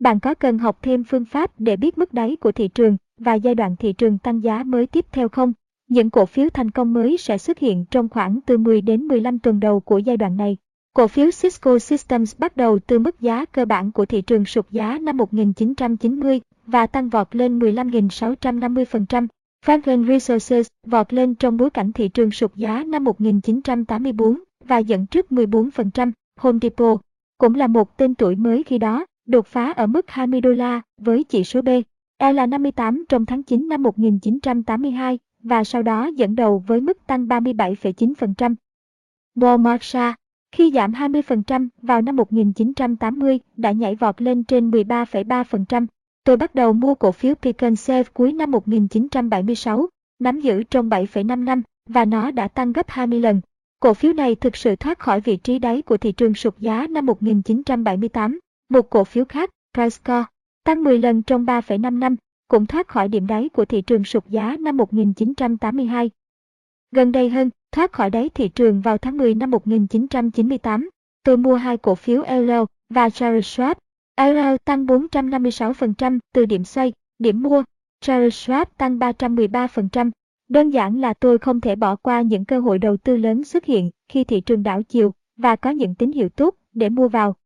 Bạn 0.00 0.20
có 0.20 0.34
cần 0.34 0.58
học 0.58 0.78
thêm 0.82 1.04
phương 1.04 1.24
pháp 1.24 1.50
để 1.58 1.76
biết 1.76 1.98
mức 1.98 2.14
đáy 2.14 2.36
của 2.36 2.52
thị 2.52 2.68
trường 2.68 2.96
và 3.18 3.34
giai 3.34 3.54
đoạn 3.54 3.76
thị 3.76 3.92
trường 3.92 4.18
tăng 4.18 4.42
giá 4.42 4.62
mới 4.64 4.86
tiếp 4.86 5.06
theo 5.12 5.28
không? 5.28 5.52
Những 5.88 6.10
cổ 6.10 6.26
phiếu 6.26 6.48
thành 6.50 6.70
công 6.70 6.92
mới 6.92 7.16
sẽ 7.16 7.38
xuất 7.38 7.58
hiện 7.58 7.84
trong 7.90 8.08
khoảng 8.08 8.40
từ 8.46 8.58
10 8.58 8.80
đến 8.80 9.02
15 9.02 9.38
tuần 9.38 9.60
đầu 9.60 9.80
của 9.80 9.98
giai 9.98 10.16
đoạn 10.16 10.36
này. 10.36 10.56
Cổ 10.94 11.06
phiếu 11.06 11.30
Cisco 11.42 11.78
Systems 11.78 12.36
bắt 12.38 12.56
đầu 12.56 12.78
từ 12.78 12.98
mức 12.98 13.20
giá 13.20 13.44
cơ 13.44 13.64
bản 13.64 13.92
của 13.92 14.06
thị 14.06 14.22
trường 14.22 14.44
sụt 14.44 14.70
giá 14.70 14.98
năm 14.98 15.16
1990 15.16 16.40
và 16.66 16.86
tăng 16.86 17.08
vọt 17.08 17.36
lên 17.36 17.58
15.650%. 17.58 19.26
Franklin 19.66 20.06
Resources 20.06 20.66
vọt 20.86 21.12
lên 21.12 21.34
trong 21.34 21.56
bối 21.56 21.70
cảnh 21.70 21.92
thị 21.92 22.08
trường 22.08 22.30
sụt 22.30 22.54
giá 22.54 22.84
năm 22.84 23.04
1984 23.04 24.42
và 24.64 24.78
dẫn 24.78 25.06
trước 25.06 25.26
14%. 25.30 26.12
Home 26.38 26.58
Depot 26.62 27.00
cũng 27.38 27.54
là 27.54 27.66
một 27.66 27.96
tên 27.96 28.14
tuổi 28.14 28.36
mới 28.36 28.62
khi 28.62 28.78
đó, 28.78 29.06
đột 29.26 29.46
phá 29.46 29.72
ở 29.72 29.86
mức 29.86 30.10
20 30.10 30.40
đô 30.40 30.50
la 30.50 30.80
với 31.00 31.24
chỉ 31.24 31.44
số 31.44 31.62
B. 31.62 31.68
E 32.18 32.32
là 32.32 32.46
58 32.46 33.04
trong 33.08 33.26
tháng 33.26 33.42
9 33.42 33.68
năm 33.68 33.82
1982 33.82 35.18
và 35.42 35.64
sau 35.64 35.82
đó 35.82 36.06
dẫn 36.06 36.34
đầu 36.34 36.64
với 36.66 36.80
mức 36.80 37.06
tăng 37.06 37.26
37,9%. 37.26 38.54
Walmart 39.36 40.14
Khi 40.52 40.70
giảm 40.74 40.92
20% 40.92 41.68
vào 41.82 42.02
năm 42.02 42.16
1980 42.16 43.40
đã 43.56 43.72
nhảy 43.72 43.94
vọt 43.94 44.22
lên 44.22 44.44
trên 44.44 44.70
13,3%. 44.70 45.86
Tôi 46.24 46.36
bắt 46.36 46.54
đầu 46.54 46.72
mua 46.72 46.94
cổ 46.94 47.12
phiếu 47.12 47.34
Beacon 47.42 47.72
Safe 47.72 48.04
cuối 48.14 48.32
năm 48.32 48.50
1976, 48.50 49.86
nắm 50.18 50.40
giữ 50.40 50.62
trong 50.62 50.88
7,5 50.88 51.44
năm 51.44 51.62
và 51.88 52.04
nó 52.04 52.30
đã 52.30 52.48
tăng 52.48 52.72
gấp 52.72 52.88
20 52.88 53.20
lần. 53.20 53.40
Cổ 53.80 53.94
phiếu 53.94 54.12
này 54.12 54.34
thực 54.34 54.56
sự 54.56 54.76
thoát 54.76 54.98
khỏi 54.98 55.20
vị 55.20 55.36
trí 55.36 55.58
đáy 55.58 55.82
của 55.82 55.96
thị 55.96 56.12
trường 56.12 56.34
sụt 56.34 56.58
giá 56.58 56.86
năm 56.86 57.06
1978. 57.06 58.38
Một 58.68 58.90
cổ 58.90 59.04
phiếu 59.04 59.24
khác, 59.24 59.50
Pricecore, 59.74 60.24
tăng 60.64 60.84
10 60.84 60.98
lần 60.98 61.22
trong 61.22 61.44
3,5 61.44 61.98
năm, 61.98 62.16
cũng 62.48 62.66
thoát 62.66 62.88
khỏi 62.88 63.08
điểm 63.08 63.26
đáy 63.26 63.48
của 63.48 63.64
thị 63.64 63.82
trường 63.82 64.04
sụt 64.04 64.26
giá 64.26 64.56
năm 64.60 64.76
1982. 64.76 66.10
Gần 66.90 67.12
đây 67.12 67.28
hơn, 67.28 67.50
thoát 67.72 67.92
khỏi 67.92 68.10
đáy 68.10 68.28
thị 68.28 68.48
trường 68.48 68.80
vào 68.80 68.98
tháng 68.98 69.16
10 69.16 69.34
năm 69.34 69.50
1998, 69.50 70.90
tôi 71.24 71.36
mua 71.36 71.54
hai 71.54 71.76
cổ 71.76 71.94
phiếu 71.94 72.22
LL 72.22 72.52
và 72.90 73.10
Charles 73.10 73.60
Schwab. 73.60 73.74
LL 74.20 74.56
tăng 74.64 74.86
456% 74.86 76.18
từ 76.32 76.46
điểm 76.46 76.64
xoay, 76.64 76.92
điểm 77.18 77.42
mua, 77.42 77.62
Charles 78.00 78.34
Schwab 78.34 78.66
tăng 78.76 78.98
313%. 78.98 80.10
Đơn 80.48 80.70
giản 80.70 81.00
là 81.00 81.14
tôi 81.14 81.38
không 81.38 81.60
thể 81.60 81.76
bỏ 81.76 81.96
qua 81.96 82.22
những 82.22 82.44
cơ 82.44 82.60
hội 82.60 82.78
đầu 82.78 82.96
tư 82.96 83.16
lớn 83.16 83.44
xuất 83.44 83.64
hiện 83.64 83.90
khi 84.08 84.24
thị 84.24 84.40
trường 84.40 84.62
đảo 84.62 84.82
chiều 84.82 85.14
và 85.36 85.56
có 85.56 85.70
những 85.70 85.94
tín 85.94 86.12
hiệu 86.12 86.28
tốt 86.28 86.54
để 86.72 86.88
mua 86.88 87.08
vào. 87.08 87.36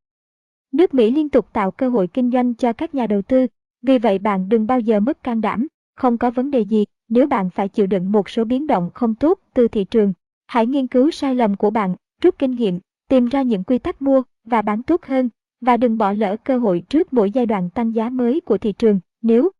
Nước 0.72 0.94
Mỹ 0.94 1.10
liên 1.10 1.28
tục 1.28 1.46
tạo 1.52 1.70
cơ 1.70 1.88
hội 1.88 2.08
kinh 2.08 2.30
doanh 2.30 2.54
cho 2.54 2.72
các 2.72 2.94
nhà 2.94 3.06
đầu 3.06 3.22
tư, 3.22 3.46
vì 3.82 3.98
vậy 3.98 4.18
bạn 4.18 4.48
đừng 4.48 4.66
bao 4.66 4.80
giờ 4.80 5.00
mất 5.00 5.22
can 5.22 5.40
đảm, 5.40 5.66
không 5.96 6.18
có 6.18 6.30
vấn 6.30 6.50
đề 6.50 6.60
gì 6.60 6.84
nếu 7.08 7.26
bạn 7.26 7.50
phải 7.50 7.68
chịu 7.68 7.86
đựng 7.86 8.12
một 8.12 8.28
số 8.28 8.44
biến 8.44 8.66
động 8.66 8.90
không 8.94 9.14
tốt 9.14 9.38
từ 9.54 9.68
thị 9.68 9.84
trường. 9.84 10.12
Hãy 10.46 10.66
nghiên 10.66 10.86
cứu 10.86 11.10
sai 11.10 11.34
lầm 11.34 11.56
của 11.56 11.70
bạn, 11.70 11.94
rút 12.22 12.38
kinh 12.38 12.50
nghiệm, 12.50 12.80
tìm 13.08 13.26
ra 13.26 13.42
những 13.42 13.64
quy 13.64 13.78
tắc 13.78 14.02
mua 14.02 14.22
và 14.44 14.62
bán 14.62 14.82
tốt 14.82 15.04
hơn 15.04 15.28
và 15.60 15.76
đừng 15.76 15.98
bỏ 15.98 16.12
lỡ 16.12 16.36
cơ 16.44 16.58
hội 16.58 16.82
trước 16.88 17.12
mỗi 17.12 17.30
giai 17.30 17.46
đoạn 17.46 17.70
tăng 17.70 17.94
giá 17.94 18.08
mới 18.08 18.40
của 18.40 18.58
thị 18.58 18.72
trường. 18.72 19.00
Nếu 19.22 19.50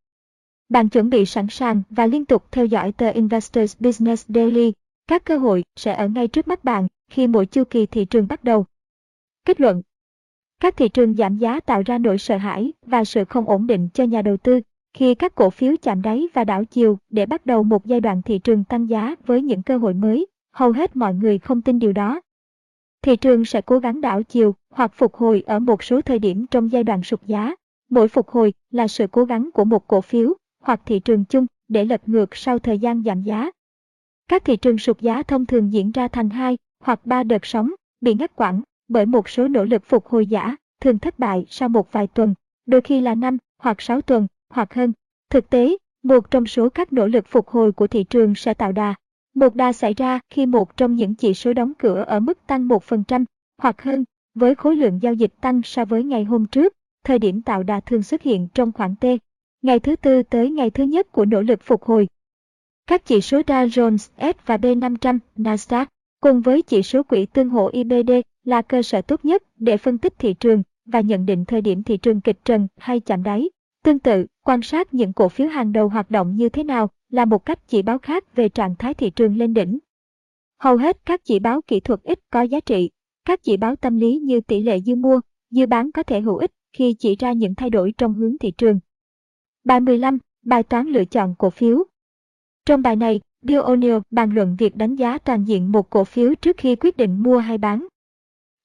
bạn 0.72 0.88
chuẩn 0.88 1.10
bị 1.10 1.26
sẵn 1.26 1.46
sàng 1.50 1.82
và 1.90 2.06
liên 2.06 2.24
tục 2.24 2.44
theo 2.50 2.66
dõi 2.66 2.92
tờ 2.92 3.10
Investors 3.10 3.76
Business 3.80 4.26
Daily, 4.28 4.72
các 5.06 5.24
cơ 5.24 5.38
hội 5.38 5.64
sẽ 5.76 5.94
ở 5.94 6.08
ngay 6.08 6.28
trước 6.28 6.48
mắt 6.48 6.64
bạn 6.64 6.86
khi 7.10 7.26
mỗi 7.26 7.46
chu 7.46 7.64
kỳ 7.64 7.86
thị 7.86 8.04
trường 8.04 8.28
bắt 8.28 8.44
đầu. 8.44 8.66
Kết 9.44 9.60
luận 9.60 9.82
Các 10.60 10.76
thị 10.76 10.88
trường 10.88 11.14
giảm 11.14 11.36
giá 11.36 11.60
tạo 11.60 11.82
ra 11.86 11.98
nỗi 11.98 12.18
sợ 12.18 12.36
hãi 12.36 12.72
và 12.86 13.04
sự 13.04 13.24
không 13.24 13.48
ổn 13.48 13.66
định 13.66 13.88
cho 13.94 14.04
nhà 14.04 14.22
đầu 14.22 14.36
tư 14.36 14.60
khi 14.94 15.14
các 15.14 15.34
cổ 15.34 15.50
phiếu 15.50 15.74
chạm 15.82 16.02
đáy 16.02 16.26
và 16.34 16.44
đảo 16.44 16.64
chiều 16.64 16.98
để 17.10 17.26
bắt 17.26 17.46
đầu 17.46 17.62
một 17.62 17.86
giai 17.86 18.00
đoạn 18.00 18.22
thị 18.22 18.38
trường 18.38 18.64
tăng 18.64 18.88
giá 18.88 19.14
với 19.26 19.42
những 19.42 19.62
cơ 19.62 19.76
hội 19.76 19.94
mới, 19.94 20.26
hầu 20.52 20.72
hết 20.72 20.96
mọi 20.96 21.14
người 21.14 21.38
không 21.38 21.62
tin 21.62 21.78
điều 21.78 21.92
đó. 21.92 22.20
Thị 23.02 23.16
trường 23.16 23.44
sẽ 23.44 23.60
cố 23.60 23.78
gắng 23.78 24.00
đảo 24.00 24.22
chiều 24.22 24.54
hoặc 24.70 24.92
phục 24.94 25.14
hồi 25.14 25.42
ở 25.46 25.58
một 25.58 25.82
số 25.82 26.00
thời 26.00 26.18
điểm 26.18 26.46
trong 26.46 26.72
giai 26.72 26.84
đoạn 26.84 27.02
sụt 27.02 27.20
giá. 27.26 27.54
Mỗi 27.90 28.08
phục 28.08 28.28
hồi 28.28 28.54
là 28.70 28.88
sự 28.88 29.06
cố 29.06 29.24
gắng 29.24 29.50
của 29.54 29.64
một 29.64 29.86
cổ 29.86 30.00
phiếu 30.00 30.34
hoặc 30.62 30.80
thị 30.86 31.00
trường 31.00 31.24
chung 31.24 31.46
để 31.68 31.84
lật 31.84 32.08
ngược 32.08 32.36
sau 32.36 32.58
thời 32.58 32.78
gian 32.78 33.02
giảm 33.02 33.22
giá. 33.22 33.50
Các 34.28 34.44
thị 34.44 34.56
trường 34.56 34.78
sụt 34.78 35.00
giá 35.00 35.22
thông 35.22 35.46
thường 35.46 35.72
diễn 35.72 35.90
ra 35.90 36.08
thành 36.08 36.30
hai 36.30 36.58
hoặc 36.80 37.06
ba 37.06 37.22
đợt 37.22 37.46
sóng, 37.46 37.70
bị 38.00 38.14
ngắt 38.14 38.36
quãng 38.36 38.62
bởi 38.88 39.06
một 39.06 39.28
số 39.28 39.48
nỗ 39.48 39.64
lực 39.64 39.82
phục 39.84 40.06
hồi 40.06 40.26
giả, 40.26 40.56
thường 40.80 40.98
thất 40.98 41.18
bại 41.18 41.44
sau 41.48 41.68
một 41.68 41.92
vài 41.92 42.06
tuần, 42.06 42.34
đôi 42.66 42.80
khi 42.80 43.00
là 43.00 43.14
năm 43.14 43.38
hoặc 43.58 43.82
sáu 43.82 44.00
tuần 44.00 44.26
hoặc 44.50 44.74
hơn. 44.74 44.92
Thực 45.30 45.50
tế, 45.50 45.76
một 46.02 46.30
trong 46.30 46.46
số 46.46 46.68
các 46.68 46.92
nỗ 46.92 47.06
lực 47.06 47.24
phục 47.28 47.48
hồi 47.48 47.72
của 47.72 47.86
thị 47.86 48.04
trường 48.04 48.34
sẽ 48.34 48.54
tạo 48.54 48.72
đà. 48.72 48.94
Một 49.34 49.54
đà 49.54 49.72
xảy 49.72 49.94
ra 49.94 50.20
khi 50.30 50.46
một 50.46 50.76
trong 50.76 50.94
những 50.96 51.14
chỉ 51.14 51.34
số 51.34 51.52
đóng 51.52 51.72
cửa 51.78 52.04
ở 52.06 52.20
mức 52.20 52.46
tăng 52.46 52.68
1% 52.68 53.24
hoặc 53.58 53.82
hơn, 53.82 54.04
với 54.34 54.54
khối 54.54 54.76
lượng 54.76 54.98
giao 55.02 55.14
dịch 55.14 55.32
tăng 55.40 55.62
so 55.64 55.84
với 55.84 56.04
ngày 56.04 56.24
hôm 56.24 56.46
trước, 56.46 56.72
thời 57.04 57.18
điểm 57.18 57.42
tạo 57.42 57.62
đà 57.62 57.80
thường 57.80 58.02
xuất 58.02 58.22
hiện 58.22 58.48
trong 58.54 58.72
khoảng 58.72 58.96
T. 58.96 59.04
Ngày 59.62 59.80
thứ 59.80 59.96
tư 59.96 60.22
tới 60.22 60.50
ngày 60.50 60.70
thứ 60.70 60.84
nhất 60.84 61.12
của 61.12 61.24
nỗ 61.24 61.40
lực 61.40 61.60
phục 61.62 61.82
hồi. 61.82 62.08
Các 62.86 63.04
chỉ 63.04 63.20
số 63.20 63.40
Dow 63.40 63.66
Jones, 63.66 63.96
S 64.32 64.46
và 64.46 64.56
B500, 64.56 65.18
Nasdaq, 65.36 65.86
cùng 66.20 66.40
với 66.40 66.62
chỉ 66.62 66.82
số 66.82 67.02
quỹ 67.02 67.26
tương 67.26 67.48
hỗ 67.48 67.68
IBD 67.68 68.10
là 68.44 68.62
cơ 68.62 68.82
sở 68.82 69.02
tốt 69.02 69.24
nhất 69.24 69.42
để 69.56 69.76
phân 69.76 69.98
tích 69.98 70.18
thị 70.18 70.34
trường 70.34 70.62
và 70.86 71.00
nhận 71.00 71.26
định 71.26 71.44
thời 71.44 71.60
điểm 71.60 71.82
thị 71.82 71.96
trường 71.96 72.20
kịch 72.20 72.44
trần 72.44 72.68
hay 72.76 73.00
chạm 73.00 73.22
đáy. 73.22 73.50
Tương 73.84 73.98
tự, 73.98 74.26
quan 74.44 74.62
sát 74.62 74.94
những 74.94 75.12
cổ 75.12 75.28
phiếu 75.28 75.48
hàng 75.48 75.72
đầu 75.72 75.88
hoạt 75.88 76.10
động 76.10 76.36
như 76.36 76.48
thế 76.48 76.64
nào 76.64 76.90
là 77.10 77.24
một 77.24 77.44
cách 77.44 77.68
chỉ 77.68 77.82
báo 77.82 77.98
khác 77.98 78.36
về 78.36 78.48
trạng 78.48 78.74
thái 78.76 78.94
thị 78.94 79.10
trường 79.10 79.36
lên 79.36 79.54
đỉnh. 79.54 79.78
Hầu 80.60 80.76
hết 80.76 80.96
các 81.04 81.24
chỉ 81.24 81.38
báo 81.38 81.60
kỹ 81.66 81.80
thuật 81.80 82.02
ít 82.02 82.18
có 82.30 82.42
giá 82.42 82.60
trị. 82.60 82.90
Các 83.24 83.42
chỉ 83.42 83.56
báo 83.56 83.76
tâm 83.76 83.98
lý 83.98 84.18
như 84.18 84.40
tỷ 84.40 84.62
lệ 84.62 84.80
dư 84.80 84.94
mua, 84.94 85.20
dư 85.50 85.66
bán 85.66 85.92
có 85.92 86.02
thể 86.02 86.20
hữu 86.20 86.36
ích 86.36 86.52
khi 86.72 86.94
chỉ 86.98 87.16
ra 87.16 87.32
những 87.32 87.54
thay 87.54 87.70
đổi 87.70 87.94
trong 87.98 88.14
hướng 88.14 88.38
thị 88.38 88.50
trường. 88.50 88.80
Bài 89.64 89.80
15. 89.80 90.18
Bài 90.44 90.62
toán 90.62 90.86
lựa 90.86 91.04
chọn 91.04 91.34
cổ 91.38 91.50
phiếu 91.50 91.84
Trong 92.66 92.82
bài 92.82 92.96
này, 92.96 93.20
Bill 93.42 93.60
O'Neill 93.60 94.00
bàn 94.10 94.30
luận 94.34 94.56
việc 94.58 94.76
đánh 94.76 94.96
giá 94.96 95.18
toàn 95.18 95.44
diện 95.44 95.72
một 95.72 95.90
cổ 95.90 96.04
phiếu 96.04 96.34
trước 96.34 96.56
khi 96.56 96.76
quyết 96.76 96.96
định 96.96 97.22
mua 97.22 97.38
hay 97.38 97.58
bán. 97.58 97.86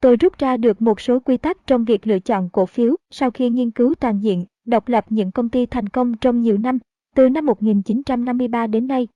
Tôi 0.01 0.17
rút 0.17 0.37
ra 0.37 0.57
được 0.57 0.81
một 0.81 1.01
số 1.01 1.19
quy 1.19 1.37
tắc 1.37 1.67
trong 1.67 1.85
việc 1.85 2.07
lựa 2.07 2.19
chọn 2.19 2.49
cổ 2.49 2.65
phiếu 2.65 2.95
sau 3.11 3.31
khi 3.31 3.49
nghiên 3.49 3.71
cứu 3.71 3.95
toàn 3.95 4.19
diện 4.19 4.45
độc 4.65 4.87
lập 4.87 5.05
những 5.09 5.31
công 5.31 5.49
ty 5.49 5.65
thành 5.65 5.89
công 5.89 6.17
trong 6.17 6.41
nhiều 6.41 6.57
năm, 6.57 6.79
từ 7.15 7.29
năm 7.29 7.45
1953 7.45 8.67
đến 8.67 8.87
nay. 8.87 9.07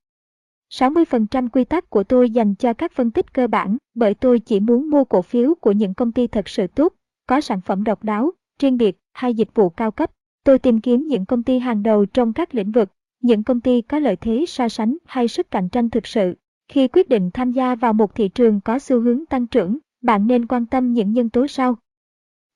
60% 0.74 1.48
quy 1.48 1.64
tắc 1.64 1.90
của 1.90 2.04
tôi 2.04 2.30
dành 2.30 2.54
cho 2.54 2.72
các 2.72 2.92
phân 2.92 3.10
tích 3.10 3.34
cơ 3.34 3.46
bản 3.46 3.76
bởi 3.94 4.14
tôi 4.14 4.38
chỉ 4.38 4.60
muốn 4.60 4.90
mua 4.90 5.04
cổ 5.04 5.22
phiếu 5.22 5.54
của 5.54 5.72
những 5.72 5.94
công 5.94 6.12
ty 6.12 6.26
thật 6.26 6.48
sự 6.48 6.66
tốt, 6.66 6.92
có 7.26 7.40
sản 7.40 7.60
phẩm 7.60 7.84
độc 7.84 8.04
đáo, 8.04 8.30
riêng 8.58 8.76
biệt 8.76 8.98
hay 9.12 9.34
dịch 9.34 9.54
vụ 9.54 9.68
cao 9.68 9.90
cấp. 9.90 10.10
Tôi 10.44 10.58
tìm 10.58 10.80
kiếm 10.80 11.06
những 11.06 11.26
công 11.26 11.42
ty 11.42 11.58
hàng 11.58 11.82
đầu 11.82 12.06
trong 12.06 12.32
các 12.32 12.54
lĩnh 12.54 12.72
vực, 12.72 12.88
những 13.20 13.42
công 13.42 13.60
ty 13.60 13.82
có 13.82 13.98
lợi 13.98 14.16
thế 14.16 14.44
so 14.48 14.68
sánh 14.68 14.96
hay 15.04 15.28
sức 15.28 15.50
cạnh 15.50 15.68
tranh 15.68 15.90
thực 15.90 16.06
sự. 16.06 16.34
Khi 16.68 16.88
quyết 16.88 17.08
định 17.08 17.30
tham 17.34 17.52
gia 17.52 17.74
vào 17.74 17.92
một 17.92 18.14
thị 18.14 18.28
trường 18.28 18.60
có 18.60 18.78
xu 18.78 19.00
hướng 19.00 19.26
tăng 19.26 19.46
trưởng, 19.46 19.78
bạn 20.02 20.26
nên 20.26 20.46
quan 20.46 20.66
tâm 20.66 20.92
những 20.92 21.12
nhân 21.12 21.30
tố 21.30 21.46
sau. 21.46 21.76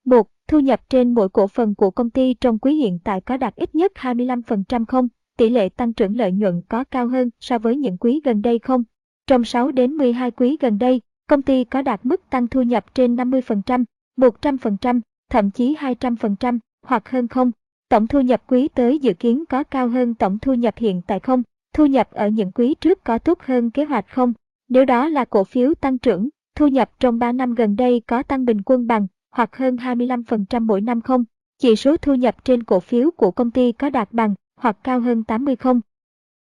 1. 0.04 0.28
Thu 0.48 0.60
nhập 0.60 0.80
trên 0.88 1.14
mỗi 1.14 1.28
cổ 1.28 1.46
phần 1.46 1.74
của 1.74 1.90
công 1.90 2.10
ty 2.10 2.34
trong 2.34 2.58
quý 2.58 2.74
hiện 2.74 2.98
tại 3.04 3.20
có 3.20 3.36
đạt 3.36 3.54
ít 3.56 3.74
nhất 3.74 3.92
25% 3.94 4.84
không? 4.88 5.08
Tỷ 5.36 5.48
lệ 5.48 5.68
tăng 5.68 5.92
trưởng 5.92 6.16
lợi 6.16 6.32
nhuận 6.32 6.62
có 6.68 6.84
cao 6.84 7.08
hơn 7.08 7.30
so 7.40 7.58
với 7.58 7.76
những 7.76 7.98
quý 7.98 8.20
gần 8.24 8.42
đây 8.42 8.58
không? 8.58 8.84
Trong 9.26 9.44
6 9.44 9.72
đến 9.72 9.92
12 9.92 10.30
quý 10.30 10.56
gần 10.60 10.78
đây, 10.78 11.00
công 11.28 11.42
ty 11.42 11.64
có 11.64 11.82
đạt 11.82 12.06
mức 12.06 12.30
tăng 12.30 12.48
thu 12.48 12.62
nhập 12.62 12.94
trên 12.94 13.16
50%, 13.16 13.84
100%, 14.16 15.00
thậm 15.30 15.50
chí 15.50 15.74
200% 15.74 16.58
hoặc 16.82 17.08
hơn 17.08 17.28
không? 17.28 17.50
Tổng 17.88 18.06
thu 18.06 18.20
nhập 18.20 18.42
quý 18.46 18.68
tới 18.68 18.98
dự 18.98 19.12
kiến 19.14 19.44
có 19.48 19.64
cao 19.64 19.88
hơn 19.88 20.14
tổng 20.14 20.38
thu 20.38 20.54
nhập 20.54 20.74
hiện 20.76 21.02
tại 21.06 21.20
không? 21.20 21.42
Thu 21.74 21.86
nhập 21.86 22.08
ở 22.10 22.28
những 22.28 22.52
quý 22.52 22.74
trước 22.74 23.04
có 23.04 23.18
tốt 23.18 23.38
hơn 23.42 23.70
kế 23.70 23.84
hoạch 23.84 24.08
không? 24.08 24.32
Nếu 24.68 24.84
đó 24.84 25.08
là 25.08 25.24
cổ 25.24 25.44
phiếu 25.44 25.74
tăng 25.74 25.98
trưởng, 25.98 26.28
thu 26.54 26.66
nhập 26.66 26.90
trong 27.00 27.18
3 27.18 27.32
năm 27.32 27.54
gần 27.54 27.76
đây 27.76 28.02
có 28.06 28.22
tăng 28.22 28.44
bình 28.44 28.62
quân 28.62 28.86
bằng 28.86 29.06
hoặc 29.30 29.56
hơn 29.56 29.76
25% 29.76 30.66
mỗi 30.66 30.80
năm 30.80 31.00
không? 31.00 31.24
Chỉ 31.58 31.76
số 31.76 31.96
thu 31.96 32.14
nhập 32.14 32.44
trên 32.44 32.62
cổ 32.62 32.80
phiếu 32.80 33.10
của 33.10 33.30
công 33.30 33.50
ty 33.50 33.72
có 33.72 33.90
đạt 33.90 34.12
bằng 34.12 34.34
hoặc 34.60 34.76
cao 34.84 35.00
hơn 35.00 35.24
80 35.24 35.56
không? 35.56 35.80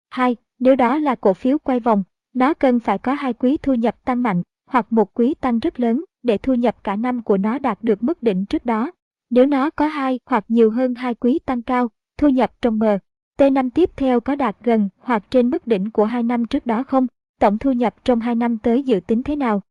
2. 0.10 0.36
Nếu 0.60 0.76
đó 0.76 0.98
là 0.98 1.16
cổ 1.16 1.34
phiếu 1.34 1.58
quay 1.58 1.80
vòng, 1.80 2.04
nó 2.34 2.54
cần 2.54 2.80
phải 2.80 2.98
có 2.98 3.14
hai 3.14 3.34
quý 3.34 3.58
thu 3.58 3.74
nhập 3.74 3.96
tăng 4.06 4.24
mạnh 4.24 4.42
hoặc 4.68 4.94
một 4.94 5.14
quý 5.14 5.34
tăng 5.42 5.60
rất 5.60 5.80
lớn 5.80 6.04
để 6.24 6.38
thu 6.38 6.54
nhập 6.54 6.84
cả 6.84 6.96
năm 6.96 7.22
của 7.22 7.38
nó 7.38 7.60
đạt 7.60 7.84
được 7.84 8.04
mức 8.04 8.24
đỉnh 8.24 8.46
trước 8.46 8.66
đó. 8.66 8.92
Nếu 9.36 9.46
nó 9.46 9.70
có 9.70 9.88
hai 9.88 10.20
hoặc 10.26 10.46
nhiều 10.48 10.72
hơn 10.72 10.96
hai 10.96 11.16
quý 11.16 11.40
tăng 11.46 11.62
cao, 11.62 11.90
thu 12.18 12.30
nhập 12.30 12.52
trong 12.62 12.80
mờ, 12.80 12.98
t 13.38 13.42
năm 13.52 13.70
tiếp 13.70 13.90
theo 13.96 14.20
có 14.20 14.36
đạt 14.36 14.58
gần 14.64 14.90
hoặc 15.00 15.24
trên 15.32 15.50
mức 15.50 15.68
đỉnh 15.68 15.92
của 15.92 16.06
hai 16.06 16.24
năm 16.24 16.46
trước 16.46 16.66
đó 16.66 16.84
không? 16.84 17.08
Tổng 17.40 17.58
thu 17.58 17.72
nhập 17.72 17.96
trong 18.04 18.20
hai 18.20 18.36
năm 18.36 18.58
tới 18.58 18.84
dự 18.84 19.00
tính 19.08 19.24
thế 19.24 19.36
nào? 19.36 19.62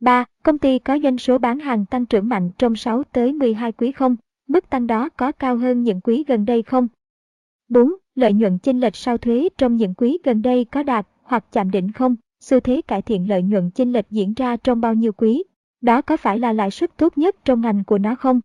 3. 0.00 0.24
Công 0.42 0.58
ty 0.58 0.78
có 0.78 0.98
doanh 1.02 1.18
số 1.18 1.38
bán 1.38 1.58
hàng 1.58 1.86
tăng 1.86 2.06
trưởng 2.06 2.28
mạnh 2.28 2.50
trong 2.58 2.76
6 2.76 3.02
tới 3.04 3.32
12 3.32 3.72
quý 3.72 3.92
không? 3.92 4.16
Mức 4.48 4.70
tăng 4.70 4.86
đó 4.86 5.08
có 5.08 5.32
cao 5.32 5.56
hơn 5.56 5.82
những 5.82 6.00
quý 6.00 6.24
gần 6.26 6.44
đây 6.44 6.62
không? 6.62 6.88
4. 7.68 7.92
Lợi 8.14 8.32
nhuận 8.32 8.58
chênh 8.58 8.80
lệch 8.80 8.96
sau 8.96 9.18
thuế 9.18 9.48
trong 9.58 9.76
những 9.76 9.94
quý 9.94 10.18
gần 10.24 10.42
đây 10.42 10.64
có 10.64 10.82
đạt 10.82 11.06
hoặc 11.22 11.44
chạm 11.52 11.70
đỉnh 11.70 11.92
không? 11.92 12.16
Xu 12.40 12.60
thế 12.60 12.82
cải 12.88 13.02
thiện 13.02 13.28
lợi 13.28 13.42
nhuận 13.42 13.70
chênh 13.70 13.92
lệch 13.92 14.10
diễn 14.10 14.34
ra 14.34 14.56
trong 14.56 14.80
bao 14.80 14.94
nhiêu 14.94 15.12
quý? 15.12 15.44
Đó 15.80 16.02
có 16.02 16.16
phải 16.16 16.38
là 16.38 16.52
lãi 16.52 16.70
suất 16.70 16.96
tốt 16.96 17.18
nhất 17.18 17.36
trong 17.44 17.60
ngành 17.60 17.84
của 17.84 17.98
nó 17.98 18.14
không? 18.14 18.40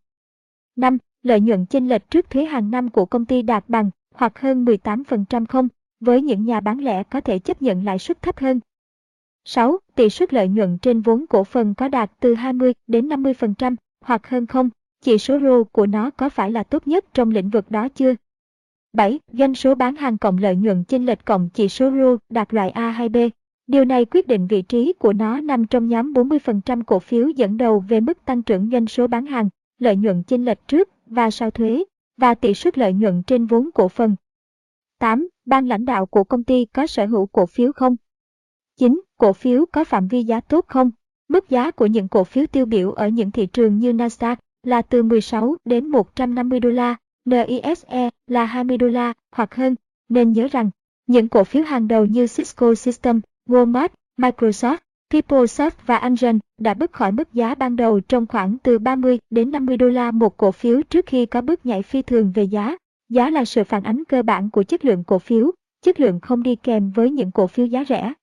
5. 0.76 0.98
Lợi 1.24 1.40
nhuận 1.42 1.66
chênh 1.66 1.90
lệch 1.90 2.10
trước 2.10 2.30
thuế 2.30 2.46
hàng 2.46 2.72
năm 2.72 2.90
của 2.90 3.06
công 3.06 3.26
ty 3.26 3.42
đạt 3.42 3.64
bằng 3.68 3.90
hoặc 4.16 4.40
hơn 4.40 4.66
18% 4.66 5.46
không? 5.46 5.68
Với 6.00 6.22
những 6.22 6.46
nhà 6.46 6.60
bán 6.60 6.80
lẻ 6.80 7.04
có 7.04 7.22
thể 7.22 7.40
chấp 7.40 7.62
nhận 7.62 7.86
lãi 7.86 8.00
suất 8.00 8.22
thấp 8.22 8.38
hơn 8.38 8.60
6. 9.46 9.80
Tỷ 9.96 10.10
suất 10.10 10.34
lợi 10.34 10.48
nhuận 10.48 10.78
trên 10.78 11.02
vốn 11.02 11.26
cổ 11.30 11.44
phần 11.44 11.74
có 11.74 11.88
đạt 11.88 12.12
từ 12.20 12.34
20 12.34 12.74
đến 12.88 13.10
50% 13.10 13.76
hoặc 14.06 14.28
hơn 14.28 14.48
không? 14.48 14.70
Chỉ 15.02 15.18
số 15.18 15.40
ROE 15.40 15.64
của 15.72 15.86
nó 15.86 16.10
có 16.12 16.30
phải 16.30 16.52
là 16.52 16.64
tốt 16.64 16.88
nhất 16.88 17.06
trong 17.14 17.32
lĩnh 17.32 17.50
vực 17.50 17.72
đó 17.72 17.88
chưa? 17.90 18.16
7. 18.94 19.20
Doanh 19.34 19.56
số 19.56 19.76
bán 19.76 19.96
hàng 19.96 20.18
cộng 20.18 20.38
lợi 20.38 20.56
nhuận 20.56 20.84
chênh 20.84 21.06
lệch 21.06 21.26
cộng 21.26 21.50
chỉ 21.54 21.70
số 21.70 21.92
ROE 21.92 22.16
đạt 22.30 22.54
loại 22.54 22.70
A 22.70 22.90
hay 22.90 23.10
B. 23.10 23.18
Điều 23.68 23.86
này 23.86 24.06
quyết 24.06 24.28
định 24.28 24.48
vị 24.48 24.62
trí 24.62 24.94
của 24.94 25.14
nó 25.14 25.42
nằm 25.42 25.66
trong 25.66 25.88
nhóm 25.88 26.14
40% 26.14 26.84
cổ 26.84 27.00
phiếu 27.00 27.30
dẫn 27.30 27.58
đầu 27.58 27.80
về 27.80 28.00
mức 28.00 28.26
tăng 28.26 28.44
trưởng 28.44 28.70
doanh 28.72 28.88
số 28.88 29.08
bán 29.08 29.26
hàng, 29.26 29.50
lợi 29.82 29.96
nhuận 29.96 30.24
chênh 30.24 30.46
lệch 30.46 30.68
trước 30.68 30.90
và 31.06 31.32
sau 31.32 31.52
thuế, 31.52 31.84
và 32.18 32.36
tỷ 32.36 32.54
suất 32.54 32.78
lợi 32.78 32.94
nhuận 32.94 33.24
trên 33.24 33.46
vốn 33.46 33.70
cổ 33.74 33.88
phần. 33.88 34.16
8. 35.00 35.28
Ban 35.46 35.68
lãnh 35.68 35.86
đạo 35.86 36.06
của 36.06 36.24
công 36.24 36.44
ty 36.44 36.66
có 36.66 36.88
sở 36.88 37.06
hữu 37.06 37.26
cổ 37.26 37.46
phiếu 37.46 37.72
không? 37.72 37.96
9. 38.78 39.02
Cổ 39.18 39.34
phiếu 39.34 39.66
có 39.66 39.84
phạm 39.84 40.08
vi 40.08 40.24
giá 40.24 40.40
tốt 40.40 40.66
không? 40.68 40.92
Mức 41.28 41.50
giá 41.50 41.72
của 41.72 41.86
những 41.86 42.08
cổ 42.08 42.24
phiếu 42.24 42.48
tiêu 42.48 42.66
biểu 42.66 42.92
ở 42.92 43.08
những 43.08 43.32
thị 43.32 43.46
trường 43.46 43.78
như 43.78 43.94
Nasdaq 43.94 44.36
là 44.64 44.82
từ 44.82 45.04
16 45.04 45.56
đến 45.66 45.88
150 45.88 46.60
đô 46.60 46.70
la, 46.70 46.96
NISE 47.26 48.10
là 48.28 48.46
20 48.46 48.78
đô 48.78 48.88
la 48.88 49.14
hoặc 49.32 49.56
hơn, 49.56 49.76
nên 50.10 50.32
nhớ 50.32 50.48
rằng 50.52 50.70
những 51.08 51.28
cổ 51.28 51.44
phiếu 51.44 51.64
hàng 51.64 51.88
đầu 51.88 52.06
như 52.06 52.28
Cisco 52.28 52.76
System, 52.76 53.22
Walmart, 53.50 53.90
Microsoft, 54.18 54.78
PeopleSoft 55.12 55.72
và 55.86 55.98
Angel 55.98 56.36
đã 56.58 56.74
bước 56.74 56.92
khỏi 56.92 57.12
mức 57.12 57.34
giá 57.34 57.56
ban 57.56 57.76
đầu 57.76 58.00
trong 58.00 58.28
khoảng 58.28 58.58
từ 58.64 58.80
30 58.80 59.20
đến 59.30 59.52
50 59.52 59.78
đô 59.78 59.88
la 59.88 60.12
một 60.12 60.38
cổ 60.38 60.52
phiếu 60.52 60.82
trước 60.82 61.06
khi 61.06 61.26
có 61.26 61.42
bước 61.42 61.66
nhảy 61.66 61.82
phi 61.82 62.02
thường 62.02 62.32
về 62.36 62.44
giá. 62.44 62.78
Giá 63.10 63.30
là 63.30 63.46
sự 63.46 63.64
phản 63.64 63.84
ánh 63.84 64.04
cơ 64.06 64.24
bản 64.24 64.50
của 64.50 64.64
chất 64.64 64.86
lượng 64.86 65.04
cổ 65.04 65.20
phiếu, 65.20 65.52
chất 65.82 66.00
lượng 66.00 66.20
không 66.20 66.44
đi 66.44 66.56
kèm 66.56 66.92
với 66.92 67.12
những 67.12 67.32
cổ 67.32 67.48
phiếu 67.48 67.66
giá 67.66 67.84
rẻ. 67.90 68.14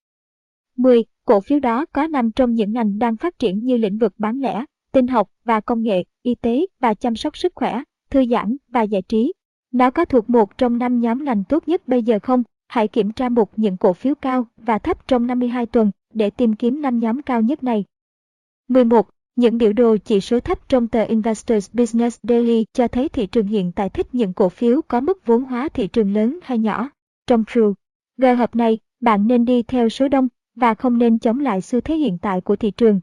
10. 0.76 1.05
Cổ 1.25 1.41
phiếu 1.41 1.60
đó 1.60 1.86
có 1.92 2.07
nằm 2.07 2.31
trong 2.31 2.55
những 2.55 2.73
ngành 2.73 2.99
đang 2.99 3.17
phát 3.17 3.39
triển 3.39 3.58
như 3.58 3.76
lĩnh 3.76 3.99
vực 3.99 4.15
bán 4.18 4.41
lẻ, 4.41 4.65
tinh 4.92 5.07
học 5.07 5.31
và 5.44 5.60
công 5.60 5.83
nghệ, 5.83 6.05
y 6.23 6.34
tế 6.34 6.67
và 6.81 6.94
chăm 6.94 7.17
sóc 7.17 7.36
sức 7.36 7.52
khỏe, 7.55 7.83
thư 8.10 8.25
giãn 8.31 8.57
và 8.68 8.83
giải 8.83 9.02
trí. 9.02 9.33
Nó 9.73 9.91
có 9.91 10.05
thuộc 10.05 10.31
một 10.31 10.58
trong 10.58 10.78
năm 10.78 11.00
nhóm 11.00 11.25
ngành 11.25 11.44
tốt 11.44 11.68
nhất 11.68 11.89
bây 11.89 12.02
giờ 12.02 12.18
không? 12.23 12.42
Hãy 12.68 12.89
kiểm 12.89 13.12
tra 13.12 13.28
mục 13.28 13.50
những 13.57 13.76
cổ 13.76 13.92
phiếu 13.92 14.15
cao 14.15 14.47
và 14.57 14.78
thấp 14.78 15.08
trong 15.08 15.26
52 15.26 15.67
tuần 15.67 15.91
để 16.14 16.30
tìm 16.30 16.52
kiếm 16.52 16.82
năm 16.82 16.98
nhóm 16.98 17.22
cao 17.22 17.42
nhất 17.42 17.62
này. 17.62 17.84
11. 18.68 19.10
Những 19.36 19.58
biểu 19.58 19.72
đồ 19.72 19.96
chỉ 20.04 20.20
số 20.20 20.40
thấp 20.40 20.68
trong 20.68 20.88
tờ 20.88 21.04
Investors 21.04 21.70
Business 21.72 22.18
Daily 22.22 22.64
cho 22.72 22.88
thấy 22.88 23.08
thị 23.08 23.26
trường 23.26 23.46
hiện 23.46 23.72
tại 23.72 23.88
thích 23.88 24.06
những 24.12 24.32
cổ 24.32 24.48
phiếu 24.48 24.82
có 24.88 25.00
mức 25.00 25.26
vốn 25.26 25.44
hóa 25.44 25.68
thị 25.68 25.86
trường 25.86 26.12
lớn 26.12 26.38
hay 26.42 26.58
nhỏ. 26.58 26.90
Trong 27.26 27.44
True, 27.48 27.72
G 28.16 28.24
hợp 28.38 28.56
này, 28.56 28.78
bạn 29.00 29.26
nên 29.26 29.44
đi 29.44 29.62
theo 29.62 29.88
số 29.88 30.08
đông 30.08 30.28
và 30.54 30.74
không 30.74 30.98
nên 30.98 31.18
chống 31.18 31.40
lại 31.40 31.60
xu 31.60 31.80
thế 31.80 31.94
hiện 31.94 32.18
tại 32.18 32.40
của 32.40 32.56
thị 32.56 32.70
trường. 32.70 33.00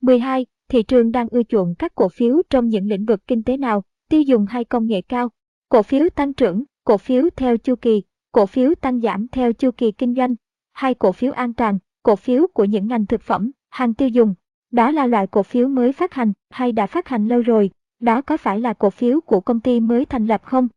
12. 0.00 0.46
Thị 0.68 0.82
trường 0.82 1.12
đang 1.12 1.28
ưa 1.28 1.42
chuộng 1.42 1.74
các 1.74 1.94
cổ 1.94 2.08
phiếu 2.08 2.42
trong 2.50 2.68
những 2.68 2.86
lĩnh 2.86 3.04
vực 3.04 3.26
kinh 3.26 3.42
tế 3.42 3.56
nào, 3.56 3.82
tiêu 4.08 4.22
dùng 4.22 4.46
hay 4.46 4.64
công 4.64 4.86
nghệ 4.86 5.00
cao. 5.00 5.28
Cổ 5.68 5.82
phiếu 5.82 6.08
tăng 6.08 6.32
trưởng, 6.32 6.64
cổ 6.84 6.96
phiếu 6.96 7.28
theo 7.36 7.56
chu 7.56 7.74
kỳ, 7.76 8.02
cổ 8.32 8.46
phiếu 8.46 8.74
tăng 8.74 9.00
giảm 9.00 9.28
theo 9.28 9.52
chu 9.52 9.70
kỳ 9.70 9.92
kinh 9.92 10.14
doanh, 10.14 10.34
hay 10.72 10.94
cổ 10.94 11.12
phiếu 11.12 11.32
an 11.32 11.54
toàn, 11.54 11.78
cổ 12.06 12.16
phiếu 12.16 12.46
của 12.54 12.64
những 12.64 12.88
ngành 12.88 13.06
thực 13.06 13.22
phẩm, 13.22 13.50
hàng 13.70 13.94
tiêu 13.94 14.08
dùng. 14.08 14.34
Đó 14.70 14.90
là 14.90 15.06
loại 15.06 15.26
cổ 15.26 15.42
phiếu 15.42 15.68
mới 15.68 15.92
phát 15.92 16.14
hành 16.14 16.32
hay 16.50 16.72
đã 16.72 16.86
phát 16.86 17.08
hành 17.08 17.28
lâu 17.28 17.40
rồi, 17.40 17.70
đó 18.00 18.22
có 18.22 18.36
phải 18.36 18.60
là 18.60 18.74
cổ 18.74 18.90
phiếu 18.90 19.20
của 19.20 19.40
công 19.40 19.60
ty 19.60 19.80
mới 19.80 20.04
thành 20.04 20.26
lập 20.26 20.42
không? 20.44 20.68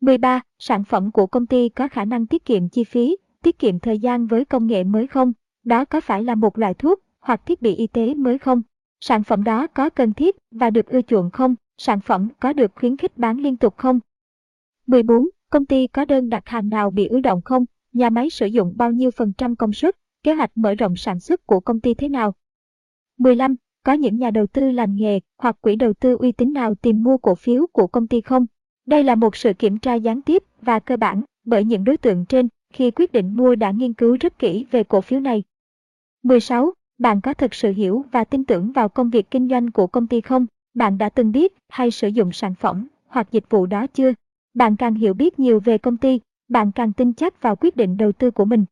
13. 0.00 0.40
Sản 0.58 0.84
phẩm 0.84 1.10
của 1.10 1.26
công 1.26 1.46
ty 1.46 1.68
có 1.68 1.88
khả 1.88 2.04
năng 2.04 2.26
tiết 2.26 2.44
kiệm 2.44 2.68
chi 2.68 2.84
phí, 2.84 3.16
tiết 3.42 3.58
kiệm 3.58 3.78
thời 3.78 3.98
gian 3.98 4.26
với 4.26 4.44
công 4.44 4.66
nghệ 4.66 4.84
mới 4.84 5.06
không? 5.06 5.32
Đó 5.64 5.84
có 5.84 6.00
phải 6.00 6.24
là 6.24 6.34
một 6.34 6.58
loại 6.58 6.74
thuốc 6.74 7.00
hoặc 7.20 7.46
thiết 7.46 7.62
bị 7.62 7.74
y 7.74 7.86
tế 7.86 8.14
mới 8.14 8.38
không? 8.38 8.62
Sản 9.00 9.24
phẩm 9.24 9.44
đó 9.44 9.66
có 9.66 9.90
cần 9.90 10.12
thiết 10.12 10.36
và 10.50 10.70
được 10.70 10.86
ưa 10.86 11.02
chuộng 11.02 11.30
không? 11.30 11.54
Sản 11.78 12.00
phẩm 12.00 12.28
có 12.40 12.52
được 12.52 12.72
khuyến 12.74 12.96
khích 12.96 13.18
bán 13.18 13.38
liên 13.40 13.56
tục 13.56 13.76
không? 13.76 14.00
14. 14.86 15.28
Công 15.50 15.66
ty 15.66 15.86
có 15.86 16.04
đơn 16.04 16.28
đặt 16.28 16.48
hàng 16.48 16.68
nào 16.68 16.90
bị 16.90 17.06
ứ 17.06 17.20
động 17.20 17.42
không? 17.44 17.64
Nhà 17.92 18.10
máy 18.10 18.30
sử 18.30 18.46
dụng 18.46 18.72
bao 18.76 18.92
nhiêu 18.92 19.10
phần 19.10 19.32
trăm 19.38 19.56
công 19.56 19.72
suất? 19.72 19.96
Kế 20.26 20.34
hoạch 20.34 20.50
mở 20.54 20.74
rộng 20.74 20.96
sản 20.96 21.20
xuất 21.20 21.46
của 21.46 21.60
công 21.60 21.80
ty 21.80 21.94
thế 21.94 22.08
nào? 22.08 22.34
15. 23.18 23.56
Có 23.82 23.92
những 23.92 24.16
nhà 24.16 24.30
đầu 24.30 24.46
tư 24.46 24.70
làm 24.70 24.96
nghề 24.96 25.20
hoặc 25.38 25.56
quỹ 25.60 25.76
đầu 25.76 25.92
tư 25.92 26.16
uy 26.16 26.32
tín 26.32 26.52
nào 26.52 26.74
tìm 26.74 27.02
mua 27.02 27.16
cổ 27.18 27.34
phiếu 27.34 27.66
của 27.72 27.86
công 27.86 28.06
ty 28.06 28.20
không? 28.20 28.46
Đây 28.86 29.04
là 29.04 29.14
một 29.14 29.36
sự 29.36 29.52
kiểm 29.52 29.78
tra 29.78 29.94
gián 29.94 30.22
tiếp 30.22 30.42
và 30.62 30.78
cơ 30.78 30.96
bản 30.96 31.22
bởi 31.44 31.64
những 31.64 31.84
đối 31.84 31.96
tượng 31.96 32.24
trên 32.26 32.48
khi 32.72 32.90
quyết 32.90 33.12
định 33.12 33.36
mua 33.36 33.54
đã 33.54 33.70
nghiên 33.70 33.92
cứu 33.92 34.16
rất 34.20 34.38
kỹ 34.38 34.66
về 34.70 34.84
cổ 34.84 35.00
phiếu 35.00 35.20
này. 35.20 35.42
16. 36.22 36.72
Bạn 36.98 37.20
có 37.20 37.34
thực 37.34 37.54
sự 37.54 37.72
hiểu 37.72 38.04
và 38.12 38.24
tin 38.24 38.44
tưởng 38.44 38.72
vào 38.72 38.88
công 38.88 39.10
việc 39.10 39.30
kinh 39.30 39.48
doanh 39.48 39.70
của 39.70 39.86
công 39.86 40.06
ty 40.06 40.20
không? 40.20 40.46
Bạn 40.74 40.98
đã 40.98 41.08
từng 41.08 41.32
biết 41.32 41.52
hay 41.68 41.90
sử 41.90 42.08
dụng 42.08 42.32
sản 42.32 42.54
phẩm 42.54 42.86
hoặc 43.06 43.28
dịch 43.30 43.44
vụ 43.50 43.66
đó 43.66 43.86
chưa? 43.86 44.12
Bạn 44.54 44.76
càng 44.76 44.94
hiểu 44.94 45.14
biết 45.14 45.38
nhiều 45.38 45.60
về 45.60 45.78
công 45.78 45.96
ty, 45.96 46.20
bạn 46.48 46.72
càng 46.72 46.92
tin 46.92 47.12
chắc 47.12 47.42
vào 47.42 47.56
quyết 47.56 47.76
định 47.76 47.96
đầu 47.96 48.12
tư 48.12 48.30
của 48.30 48.44
mình. 48.44 48.64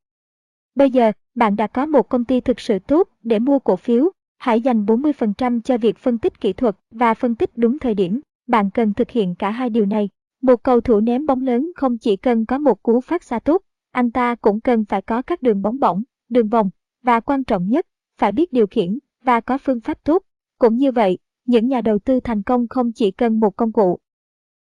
Bây 0.74 0.90
giờ, 0.90 1.12
bạn 1.34 1.56
đã 1.56 1.66
có 1.66 1.86
một 1.86 2.08
công 2.08 2.24
ty 2.24 2.40
thực 2.40 2.60
sự 2.60 2.78
tốt 2.78 3.08
để 3.22 3.38
mua 3.38 3.58
cổ 3.58 3.76
phiếu. 3.76 4.10
Hãy 4.38 4.60
dành 4.60 4.84
40% 4.84 5.60
cho 5.60 5.78
việc 5.78 5.98
phân 5.98 6.18
tích 6.18 6.40
kỹ 6.40 6.52
thuật 6.52 6.76
và 6.90 7.14
phân 7.14 7.34
tích 7.34 7.50
đúng 7.56 7.78
thời 7.78 7.94
điểm. 7.94 8.20
Bạn 8.46 8.70
cần 8.70 8.94
thực 8.94 9.10
hiện 9.10 9.34
cả 9.34 9.50
hai 9.50 9.70
điều 9.70 9.86
này. 9.86 10.08
Một 10.42 10.62
cầu 10.62 10.80
thủ 10.80 11.00
ném 11.00 11.26
bóng 11.26 11.42
lớn 11.42 11.72
không 11.76 11.98
chỉ 11.98 12.16
cần 12.16 12.46
có 12.46 12.58
một 12.58 12.82
cú 12.82 13.00
phát 13.00 13.22
xa 13.22 13.38
tốt, 13.38 13.62
anh 13.92 14.10
ta 14.10 14.34
cũng 14.34 14.60
cần 14.60 14.84
phải 14.84 15.02
có 15.02 15.22
các 15.22 15.42
đường 15.42 15.62
bóng 15.62 15.80
bổng, 15.80 16.02
đường 16.28 16.48
vòng, 16.48 16.70
và 17.02 17.20
quan 17.20 17.44
trọng 17.44 17.68
nhất, 17.68 17.86
phải 18.18 18.32
biết 18.32 18.52
điều 18.52 18.66
khiển 18.66 18.98
và 19.22 19.40
có 19.40 19.58
phương 19.58 19.80
pháp 19.80 20.04
tốt. 20.04 20.22
Cũng 20.58 20.76
như 20.76 20.92
vậy, 20.92 21.18
những 21.46 21.68
nhà 21.68 21.80
đầu 21.80 21.98
tư 21.98 22.20
thành 22.20 22.42
công 22.42 22.68
không 22.68 22.92
chỉ 22.92 23.10
cần 23.10 23.40
một 23.40 23.56
công 23.56 23.72
cụ. 23.72 23.98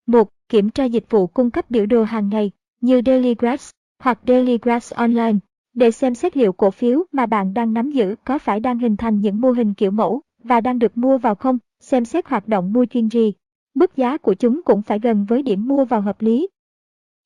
Một, 0.07 0.29
Kiểm 0.49 0.69
tra 0.69 0.85
dịch 0.85 1.09
vụ 1.09 1.27
cung 1.27 1.51
cấp 1.51 1.71
biểu 1.71 1.85
đồ 1.85 2.03
hàng 2.03 2.29
ngày 2.29 2.51
như 2.81 3.01
Daily 3.05 3.35
Graphs 3.39 3.69
hoặc 3.99 4.19
Daily 4.27 4.57
Graphs 4.61 4.93
Online 4.93 5.33
để 5.75 5.91
xem 5.91 6.15
xét 6.15 6.37
liệu 6.37 6.53
cổ 6.53 6.71
phiếu 6.71 7.03
mà 7.11 7.25
bạn 7.25 7.53
đang 7.53 7.73
nắm 7.73 7.91
giữ 7.91 8.15
có 8.23 8.37
phải 8.37 8.59
đang 8.59 8.79
hình 8.79 8.97
thành 8.97 9.21
những 9.21 9.41
mô 9.41 9.51
hình 9.51 9.73
kiểu 9.73 9.91
mẫu 9.91 10.21
và 10.43 10.61
đang 10.61 10.79
được 10.79 10.97
mua 10.97 11.17
vào 11.17 11.35
không, 11.35 11.57
xem 11.79 12.05
xét 12.05 12.27
hoạt 12.27 12.47
động 12.47 12.73
mua 12.73 12.85
chuyên 12.85 13.07
gì. 13.07 13.33
Mức 13.73 13.95
giá 13.95 14.17
của 14.17 14.33
chúng 14.33 14.61
cũng 14.65 14.81
phải 14.81 14.99
gần 14.99 15.25
với 15.25 15.43
điểm 15.43 15.67
mua 15.67 15.85
vào 15.85 16.01
hợp 16.01 16.21
lý. 16.21 16.47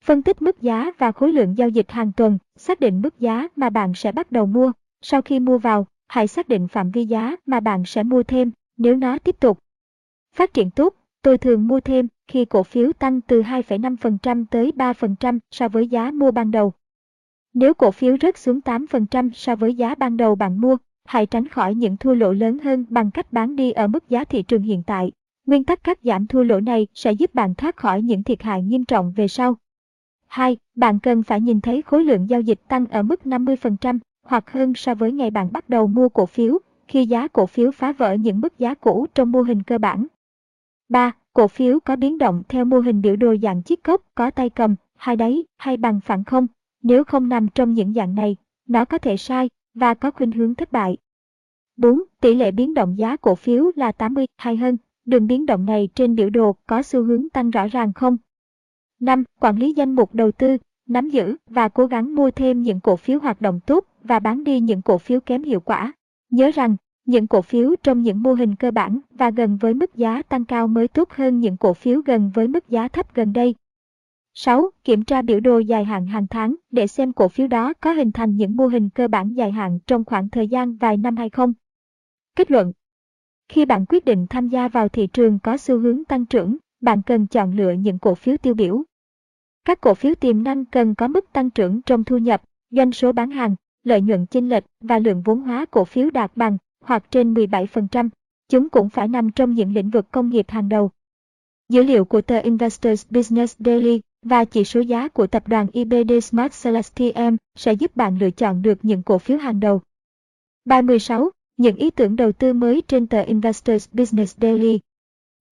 Phân 0.03 0.23
tích 0.23 0.41
mức 0.41 0.61
giá 0.61 0.91
và 0.97 1.11
khối 1.11 1.33
lượng 1.33 1.57
giao 1.57 1.69
dịch 1.69 1.91
hàng 1.91 2.11
tuần, 2.11 2.37
xác 2.57 2.79
định 2.79 3.01
mức 3.01 3.19
giá 3.19 3.47
mà 3.55 3.69
bạn 3.69 3.93
sẽ 3.95 4.11
bắt 4.11 4.31
đầu 4.31 4.45
mua. 4.45 4.71
Sau 5.01 5.21
khi 5.21 5.39
mua 5.39 5.57
vào, 5.57 5.87
hãy 6.07 6.27
xác 6.27 6.47
định 6.47 6.67
phạm 6.67 6.91
vi 6.91 7.05
giá 7.05 7.35
mà 7.45 7.59
bạn 7.59 7.83
sẽ 7.85 8.03
mua 8.03 8.23
thêm 8.23 8.51
nếu 8.77 8.95
nó 8.95 9.17
tiếp 9.17 9.39
tục. 9.39 9.59
Phát 10.35 10.53
triển 10.53 10.71
tốt, 10.71 10.95
tôi 11.21 11.37
thường 11.37 11.67
mua 11.67 11.79
thêm 11.79 12.07
khi 12.27 12.45
cổ 12.45 12.63
phiếu 12.63 12.93
tăng 12.93 13.21
từ 13.21 13.41
2,5% 13.41 14.45
tới 14.51 14.71
3% 14.75 15.39
so 15.51 15.67
với 15.67 15.87
giá 15.87 16.11
mua 16.11 16.31
ban 16.31 16.51
đầu. 16.51 16.73
Nếu 17.53 17.73
cổ 17.73 17.91
phiếu 17.91 18.17
rớt 18.21 18.37
xuống 18.37 18.59
8% 18.65 19.29
so 19.33 19.55
với 19.55 19.73
giá 19.73 19.95
ban 19.95 20.17
đầu 20.17 20.35
bạn 20.35 20.61
mua, 20.61 20.77
hãy 21.05 21.25
tránh 21.25 21.47
khỏi 21.47 21.75
những 21.75 21.97
thua 21.97 22.13
lỗ 22.13 22.33
lớn 22.33 22.59
hơn 22.59 22.85
bằng 22.89 23.11
cách 23.11 23.33
bán 23.33 23.55
đi 23.55 23.71
ở 23.71 23.87
mức 23.87 24.09
giá 24.09 24.23
thị 24.23 24.43
trường 24.43 24.61
hiện 24.61 24.83
tại. 24.83 25.11
Nguyên 25.45 25.63
tắc 25.63 25.83
cắt 25.83 25.99
giảm 26.03 26.27
thua 26.27 26.43
lỗ 26.43 26.59
này 26.59 26.87
sẽ 26.93 27.11
giúp 27.11 27.35
bạn 27.35 27.55
thoát 27.55 27.77
khỏi 27.77 28.01
những 28.01 28.23
thiệt 28.23 28.43
hại 28.43 28.63
nghiêm 28.63 28.85
trọng 28.85 29.13
về 29.15 29.27
sau. 29.27 29.55
2. 30.27 30.57
Bạn 30.75 30.99
cần 30.99 31.23
phải 31.23 31.41
nhìn 31.41 31.61
thấy 31.61 31.81
khối 31.81 32.03
lượng 32.03 32.29
giao 32.29 32.41
dịch 32.41 32.59
tăng 32.67 32.85
ở 32.85 33.03
mức 33.03 33.19
50% 33.23 33.99
hoặc 34.25 34.51
hơn 34.51 34.73
so 34.75 34.95
với 34.95 35.11
ngày 35.11 35.31
bạn 35.31 35.51
bắt 35.51 35.69
đầu 35.69 35.87
mua 35.87 36.09
cổ 36.09 36.25
phiếu, 36.25 36.59
khi 36.87 37.05
giá 37.05 37.27
cổ 37.27 37.45
phiếu 37.45 37.71
phá 37.71 37.91
vỡ 37.91 38.13
những 38.13 38.41
mức 38.41 38.59
giá 38.59 38.73
cũ 38.73 39.07
trong 39.15 39.31
mô 39.31 39.41
hình 39.41 39.63
cơ 39.63 39.77
bản. 39.77 40.07
3. 40.89 41.11
Cổ 41.33 41.47
phiếu 41.47 41.79
có 41.79 41.95
biến 41.95 42.17
động 42.17 42.43
theo 42.49 42.65
mô 42.65 42.79
hình 42.79 43.01
biểu 43.01 43.15
đồ 43.15 43.35
dạng 43.41 43.63
chiếc 43.63 43.83
cốc 43.83 44.01
có 44.15 44.31
tay 44.31 44.49
cầm, 44.49 44.75
hai 44.95 45.15
đáy 45.15 45.43
hay 45.57 45.77
bằng 45.77 45.99
phẳng 45.99 46.23
không. 46.23 46.47
Nếu 46.83 47.03
không 47.03 47.29
nằm 47.29 47.47
trong 47.47 47.73
những 47.73 47.93
dạng 47.93 48.15
này, 48.15 48.35
nó 48.67 48.85
có 48.85 48.97
thể 48.97 49.17
sai 49.17 49.49
và 49.73 49.93
có 49.93 50.11
khuynh 50.11 50.31
hướng 50.31 50.55
thất 50.55 50.71
bại. 50.71 50.97
4. 51.77 52.03
Tỷ 52.21 52.35
lệ 52.35 52.51
biến 52.51 52.73
động 52.73 52.97
giá 52.97 53.17
cổ 53.17 53.35
phiếu 53.35 53.71
là 53.75 53.91
80 53.91 54.25
hay 54.37 54.57
hơn. 54.57 54.77
Đường 55.05 55.27
biến 55.27 55.45
động 55.45 55.65
này 55.65 55.89
trên 55.95 56.15
biểu 56.15 56.29
đồ 56.29 56.55
có 56.67 56.81
xu 56.81 57.03
hướng 57.03 57.29
tăng 57.29 57.49
rõ 57.49 57.67
ràng 57.67 57.93
không? 57.93 58.17
5. 58.99 59.23
Quản 59.39 59.57
lý 59.57 59.73
danh 59.73 59.93
mục 59.93 60.15
đầu 60.15 60.31
tư, 60.31 60.57
nắm 60.87 61.09
giữ 61.09 61.35
và 61.47 61.69
cố 61.69 61.85
gắng 61.85 62.15
mua 62.15 62.31
thêm 62.31 62.61
những 62.61 62.79
cổ 62.79 62.95
phiếu 62.95 63.19
hoạt 63.19 63.41
động 63.41 63.59
tốt 63.65 63.85
và 64.03 64.19
bán 64.19 64.43
đi 64.43 64.59
những 64.59 64.81
cổ 64.81 64.97
phiếu 64.97 65.19
kém 65.19 65.43
hiệu 65.43 65.59
quả. 65.59 65.93
Nhớ 66.29 66.51
rằng, 66.53 66.75
những 67.05 67.27
cổ 67.27 67.41
phiếu 67.41 67.75
trong 67.83 68.01
những 68.01 68.23
mô 68.23 68.33
hình 68.33 68.55
cơ 68.55 68.71
bản 68.71 68.99
và 69.11 69.29
gần 69.31 69.57
với 69.57 69.73
mức 69.73 69.95
giá 69.95 70.21
tăng 70.21 70.45
cao 70.45 70.67
mới 70.67 70.87
tốt 70.87 71.09
hơn 71.11 71.39
những 71.39 71.57
cổ 71.57 71.73
phiếu 71.73 72.01
gần 72.05 72.31
với 72.33 72.47
mức 72.47 72.69
giá 72.69 72.87
thấp 72.87 73.15
gần 73.15 73.33
đây. 73.33 73.55
6. 74.41 74.69
Kiểm 74.83 75.03
tra 75.03 75.21
biểu 75.21 75.39
đồ 75.39 75.59
dài 75.59 75.85
hạn 75.85 76.07
hàng 76.07 76.27
tháng 76.27 76.55
để 76.71 76.87
xem 76.87 77.13
cổ 77.13 77.27
phiếu 77.27 77.47
đó 77.47 77.73
có 77.73 77.91
hình 77.91 78.11
thành 78.11 78.35
những 78.35 78.55
mô 78.55 78.67
hình 78.67 78.89
cơ 78.89 79.07
bản 79.07 79.33
dài 79.33 79.51
hạn 79.51 79.79
trong 79.87 80.05
khoảng 80.05 80.29
thời 80.29 80.47
gian 80.47 80.77
vài 80.77 80.97
năm 80.97 81.15
hay 81.17 81.29
không. 81.29 81.53
Kết 82.35 82.51
luận 82.51 82.71
Khi 83.49 83.65
bạn 83.65 83.85
quyết 83.89 84.05
định 84.05 84.27
tham 84.29 84.47
gia 84.47 84.67
vào 84.67 84.89
thị 84.89 85.07
trường 85.07 85.39
có 85.39 85.57
xu 85.57 85.79
hướng 85.79 86.05
tăng 86.05 86.25
trưởng, 86.25 86.57
bạn 86.81 87.01
cần 87.01 87.27
chọn 87.27 87.57
lựa 87.57 87.71
những 87.71 87.99
cổ 87.99 88.15
phiếu 88.15 88.37
tiêu 88.37 88.53
biểu. 88.53 88.83
Các 89.65 89.81
cổ 89.81 89.93
phiếu 89.93 90.15
tiềm 90.15 90.43
năng 90.43 90.65
cần 90.65 90.95
có 90.95 91.07
mức 91.07 91.33
tăng 91.33 91.49
trưởng 91.49 91.81
trong 91.81 92.03
thu 92.03 92.17
nhập, 92.17 92.41
doanh 92.69 92.91
số 92.91 93.11
bán 93.11 93.31
hàng, 93.31 93.55
lợi 93.83 94.01
nhuận 94.01 94.25
chênh 94.25 94.49
lệch 94.49 94.63
và 94.81 94.99
lượng 94.99 95.21
vốn 95.21 95.41
hóa 95.41 95.65
cổ 95.71 95.85
phiếu 95.85 96.09
đạt 96.09 96.31
bằng 96.35 96.57
hoặc 96.81 97.11
trên 97.11 97.33
17%. 97.33 98.09
Chúng 98.49 98.69
cũng 98.69 98.89
phải 98.89 99.07
nằm 99.07 99.31
trong 99.31 99.53
những 99.53 99.73
lĩnh 99.73 99.89
vực 99.89 100.11
công 100.11 100.29
nghiệp 100.29 100.45
hàng 100.49 100.69
đầu. 100.69 100.91
Dữ 101.69 101.83
liệu 101.83 102.05
của 102.05 102.21
tờ 102.21 102.39
Investors 102.39 103.05
Business 103.09 103.55
Daily 103.59 104.01
và 104.21 104.45
chỉ 104.45 104.63
số 104.63 104.79
giá 104.81 105.07
của 105.07 105.27
tập 105.27 105.47
đoàn 105.47 105.67
IBD 105.73 106.11
Smart 106.23 106.63
Celestium 106.63 107.35
sẽ 107.55 107.73
giúp 107.73 107.95
bạn 107.95 108.17
lựa 108.17 108.31
chọn 108.31 108.61
được 108.61 108.79
những 108.81 109.03
cổ 109.03 109.17
phiếu 109.17 109.37
hàng 109.37 109.59
đầu. 109.59 109.81
36. 110.65 111.29
Những 111.57 111.75
ý 111.75 111.89
tưởng 111.89 112.15
đầu 112.15 112.31
tư 112.31 112.53
mới 112.53 112.81
trên 112.87 113.07
tờ 113.07 113.21
Investors 113.21 113.89
Business 113.93 114.37
Daily. 114.41 114.79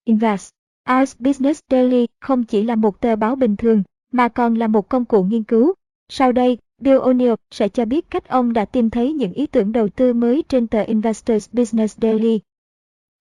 Invest. 0.04 0.50
As 0.84 1.16
Business 1.20 1.60
Daily 1.72 2.08
không 2.20 2.44
chỉ 2.44 2.64
là 2.64 2.76
một 2.76 3.02
tờ 3.02 3.16
báo 3.16 3.36
bình 3.36 3.56
thường, 3.56 3.84
mà 4.12 4.28
còn 4.28 4.56
là 4.56 4.68
một 4.68 4.90
công 4.90 5.06
cụ 5.06 5.24
nghiên 5.24 5.44
cứu. 5.44 5.74
Sau 6.10 6.32
đây, 6.32 6.58
Bill 6.82 6.98
O'Neill 6.98 7.36
sẽ 7.52 7.70
cho 7.70 7.86
biết 7.86 8.10
cách 8.10 8.30
ông 8.30 8.54
đã 8.54 8.66
tìm 8.66 8.90
thấy 8.90 9.14
những 9.14 9.34
ý 9.34 9.48
tưởng 9.48 9.72
đầu 9.72 9.90
tư 9.90 10.14
mới 10.14 10.44
trên 10.50 10.68
tờ 10.68 10.82
Investors 10.84 11.50
Business 11.52 11.98
Daily. 12.02 12.40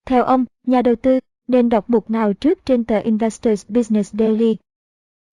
Theo 0.04 0.24
ông, 0.24 0.44
nhà 0.66 0.82
đầu 0.82 0.94
tư 0.94 1.20
nên 1.48 1.68
đọc 1.68 1.90
mục 1.90 2.10
nào 2.10 2.32
trước 2.32 2.66
trên 2.66 2.84
tờ 2.84 2.98
Investors 2.98 3.66
Business 3.68 4.14
Daily? 4.14 4.56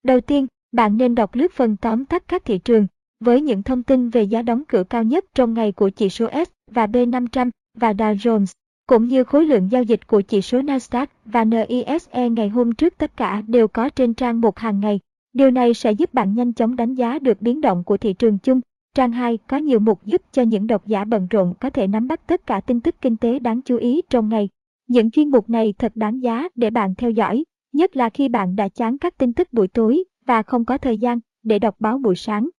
Đầu 0.04 0.22
tiên, 0.22 0.48
bạn 0.72 0.98
nên 0.98 1.16
đọc 1.16 1.36
lướt 1.36 1.52
phần 1.52 1.78
tóm 1.78 2.06
tắt 2.06 2.24
các 2.28 2.46
thị 2.46 2.58
trường, 2.58 2.88
với 3.20 3.42
những 3.42 3.64
thông 3.64 3.84
tin 3.84 4.10
về 4.10 4.24
giá 4.24 4.42
đóng 4.42 4.64
cửa 4.68 4.84
cao 4.84 5.04
nhất 5.04 5.26
trong 5.36 5.54
ngày 5.54 5.72
của 5.72 5.90
chỉ 5.90 6.10
số 6.10 6.28
S 6.34 6.50
và 6.72 6.86
B500 6.86 7.50
và 7.78 7.94
Dow 7.94 8.16
Jones, 8.16 8.54
cũng 8.88 9.08
như 9.08 9.24
khối 9.24 9.46
lượng 9.46 9.72
giao 9.72 9.84
dịch 9.84 10.08
của 10.08 10.22
chỉ 10.22 10.42
số 10.42 10.60
Nasdaq 10.60 11.08
và 11.26 11.46
NISE 11.46 12.30
ngày 12.30 12.50
hôm 12.50 12.72
trước 12.72 12.98
tất 12.98 13.18
cả 13.18 13.42
đều 13.48 13.68
có 13.68 13.90
trên 13.90 14.14
trang 14.14 14.42
một 14.42 14.60
hàng 14.60 14.80
ngày. 14.80 15.00
Điều 15.34 15.52
này 15.52 15.74
sẽ 15.74 15.92
giúp 15.92 16.14
bạn 16.14 16.34
nhanh 16.36 16.54
chóng 16.54 16.76
đánh 16.76 16.94
giá 16.94 17.20
được 17.20 17.42
biến 17.42 17.62
động 17.62 17.84
của 17.84 17.98
thị 17.98 18.14
trường 18.14 18.38
chung. 18.38 18.62
Trang 18.96 19.12
2 19.12 19.38
có 19.38 19.58
nhiều 19.58 19.80
mục 19.80 20.06
giúp 20.06 20.22
cho 20.32 20.42
những 20.42 20.68
độc 20.68 20.88
giả 20.88 21.06
bận 21.06 21.28
rộn 21.30 21.54
có 21.60 21.70
thể 21.70 21.88
nắm 21.88 22.08
bắt 22.08 22.28
tất 22.28 22.48
cả 22.48 22.62
tin 22.62 22.80
tức 22.80 22.96
kinh 23.02 23.18
tế 23.18 23.40
đáng 23.40 23.62
chú 23.62 23.78
ý 23.78 24.02
trong 24.10 24.30
ngày. 24.30 24.50
Những 24.88 25.12
chuyên 25.12 25.30
mục 25.30 25.50
này 25.50 25.74
thật 25.78 25.92
đáng 25.96 26.24
giá 26.24 26.48
để 26.56 26.70
bạn 26.70 26.96
theo 26.96 27.12
dõi, 27.12 27.44
nhất 27.74 27.96
là 27.96 28.10
khi 28.10 28.30
bạn 28.30 28.56
đã 28.56 28.70
chán 28.70 28.98
các 28.98 29.18
tin 29.18 29.34
tức 29.34 29.54
buổi 29.54 29.68
tối 29.68 30.04
và 30.26 30.44
không 30.44 30.66
có 30.66 30.78
thời 30.78 30.98
gian 30.98 31.20
để 31.44 31.60
đọc 31.60 31.76
báo 31.80 31.98
buổi 31.98 32.16
sáng. 32.16 32.50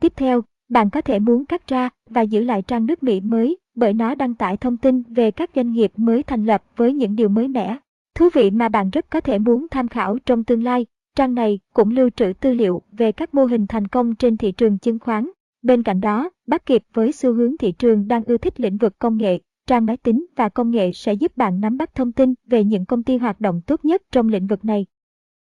Tiếp 0.00 0.12
theo, 0.16 0.42
bạn 0.68 0.90
có 0.90 1.00
thể 1.00 1.18
muốn 1.18 1.46
cắt 1.46 1.68
ra 1.68 1.90
và 2.10 2.22
giữ 2.22 2.44
lại 2.44 2.62
trang 2.62 2.86
nước 2.86 3.02
Mỹ 3.02 3.20
mới 3.20 3.58
bởi 3.74 3.92
nó 3.92 4.14
đăng 4.14 4.34
tải 4.34 4.56
thông 4.56 4.76
tin 4.76 5.02
về 5.02 5.30
các 5.30 5.50
doanh 5.54 5.72
nghiệp 5.72 5.92
mới 5.96 6.22
thành 6.22 6.44
lập 6.44 6.64
với 6.76 6.92
những 6.92 7.16
điều 7.16 7.28
mới 7.28 7.48
mẻ, 7.48 7.76
thú 8.14 8.28
vị 8.34 8.50
mà 8.50 8.68
bạn 8.68 8.90
rất 8.90 9.10
có 9.10 9.20
thể 9.20 9.38
muốn 9.38 9.66
tham 9.70 9.88
khảo 9.88 10.18
trong 10.26 10.44
tương 10.44 10.64
lai. 10.64 10.86
Trang 11.16 11.34
này 11.34 11.60
cũng 11.74 11.90
lưu 11.90 12.10
trữ 12.10 12.32
tư 12.40 12.54
liệu 12.54 12.82
về 12.92 13.12
các 13.12 13.34
mô 13.34 13.44
hình 13.44 13.66
thành 13.66 13.88
công 13.88 14.14
trên 14.14 14.36
thị 14.36 14.52
trường 14.52 14.78
chứng 14.78 14.98
khoán. 14.98 15.30
Bên 15.62 15.82
cạnh 15.82 16.00
đó, 16.00 16.30
bắt 16.46 16.66
kịp 16.66 16.82
với 16.94 17.12
xu 17.12 17.32
hướng 17.32 17.56
thị 17.56 17.72
trường 17.72 18.08
đang 18.08 18.24
ưa 18.24 18.36
thích 18.36 18.60
lĩnh 18.60 18.76
vực 18.76 18.98
công 18.98 19.16
nghệ, 19.16 19.38
trang 19.66 19.86
máy 19.86 19.96
tính 19.96 20.26
và 20.36 20.48
công 20.48 20.70
nghệ 20.70 20.92
sẽ 20.92 21.12
giúp 21.12 21.36
bạn 21.36 21.60
nắm 21.60 21.76
bắt 21.76 21.94
thông 21.94 22.12
tin 22.12 22.34
về 22.46 22.64
những 22.64 22.84
công 22.84 23.02
ty 23.02 23.16
hoạt 23.16 23.40
động 23.40 23.60
tốt 23.66 23.84
nhất 23.84 24.02
trong 24.12 24.28
lĩnh 24.28 24.46
vực 24.46 24.64
này. 24.64 24.86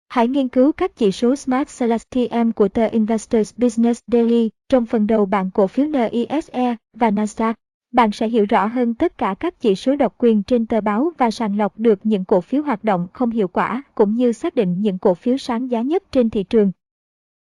Hãy 0.08 0.28
nghiên 0.28 0.48
cứu 0.48 0.72
các 0.72 0.96
chỉ 0.96 1.12
số 1.12 1.36
Smart 1.36 1.80
Celestium 1.80 2.52
của 2.52 2.68
tờ 2.68 2.86
Investors 2.86 3.54
Business 3.56 4.00
Daily 4.06 4.50
trong 4.68 4.86
phần 4.86 5.06
đầu 5.06 5.26
bảng 5.26 5.50
cổ 5.50 5.66
phiếu 5.66 5.86
NISE 5.86 6.76
và 6.96 7.10
Nasdaq. 7.10 7.54
Bạn 7.92 8.12
sẽ 8.12 8.28
hiểu 8.28 8.46
rõ 8.48 8.66
hơn 8.66 8.94
tất 8.94 9.18
cả 9.18 9.34
các 9.40 9.60
chỉ 9.60 9.74
số 9.74 9.96
độc 9.96 10.14
quyền 10.18 10.42
trên 10.42 10.66
tờ 10.66 10.80
báo 10.80 11.12
và 11.18 11.30
sàng 11.30 11.58
lọc 11.58 11.78
được 11.78 11.98
những 12.02 12.24
cổ 12.24 12.40
phiếu 12.40 12.62
hoạt 12.62 12.84
động 12.84 13.06
không 13.12 13.30
hiệu 13.30 13.48
quả 13.48 13.82
cũng 13.94 14.14
như 14.14 14.32
xác 14.32 14.54
định 14.54 14.76
những 14.80 14.98
cổ 14.98 15.14
phiếu 15.14 15.36
sáng 15.36 15.70
giá 15.70 15.82
nhất 15.82 16.02
trên 16.12 16.30
thị 16.30 16.42
trường. 16.42 16.72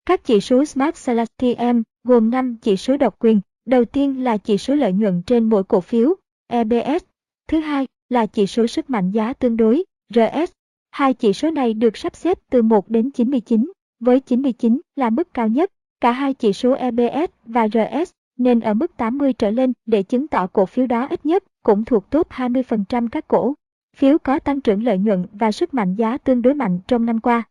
Các 0.06 0.24
chỉ 0.24 0.42
số 0.42 0.66
Smart 0.66 1.06
Celestium 1.06 1.84
gồm 2.04 2.30
5 2.30 2.58
chỉ 2.62 2.78
số 2.78 2.98
độc 2.98 3.16
quyền. 3.20 3.42
Đầu 3.66 3.86
tiên 3.86 4.24
là 4.24 4.38
chỉ 4.38 4.58
số 4.58 4.76
lợi 4.76 4.94
nhuận 4.94 5.22
trên 5.22 5.50
mỗi 5.50 5.64
cổ 5.64 5.82
phiếu, 5.82 6.16
EBS. 6.52 7.04
Thứ 7.48 7.60
hai 7.60 7.88
là 8.10 8.26
chỉ 8.26 8.48
số 8.48 8.68
sức 8.68 8.90
mạnh 8.90 9.12
giá 9.12 9.34
tương 9.34 9.58
đối, 9.58 9.84
RS. 10.14 10.52
Hai 10.92 11.14
chỉ 11.14 11.34
số 11.34 11.52
này 11.52 11.74
được 11.74 11.98
sắp 11.98 12.16
xếp 12.16 12.38
từ 12.50 12.62
1 12.62 12.90
đến 12.90 13.12
99, 13.12 13.72
với 14.00 14.20
99 14.20 14.82
là 14.96 15.10
mức 15.10 15.34
cao 15.34 15.48
nhất. 15.48 15.72
Cả 16.02 16.12
hai 16.12 16.34
chỉ 16.34 16.54
số 16.54 16.74
EBS 16.74 17.32
và 17.46 17.68
RS 17.68 18.12
nên 18.38 18.60
ở 18.60 18.74
mức 18.74 18.98
80 18.98 19.34
trở 19.34 19.52
lên 19.52 19.74
để 19.86 20.04
chứng 20.04 20.28
tỏ 20.28 20.48
cổ 20.48 20.66
phiếu 20.66 20.88
đó 20.88 21.08
ít 21.10 21.26
nhất 21.26 21.44
cũng 21.64 21.86
thuộc 21.86 22.10
top 22.10 22.30
20% 22.30 23.08
các 23.12 23.28
cổ 23.28 23.54
phiếu 23.98 24.18
có 24.18 24.40
tăng 24.40 24.62
trưởng 24.62 24.84
lợi 24.84 24.98
nhuận 24.98 25.26
và 25.34 25.52
sức 25.52 25.74
mạnh 25.74 25.96
giá 25.96 26.18
tương 26.18 26.42
đối 26.42 26.54
mạnh 26.54 26.80
trong 26.88 27.06
năm 27.06 27.20
qua. 27.20 27.44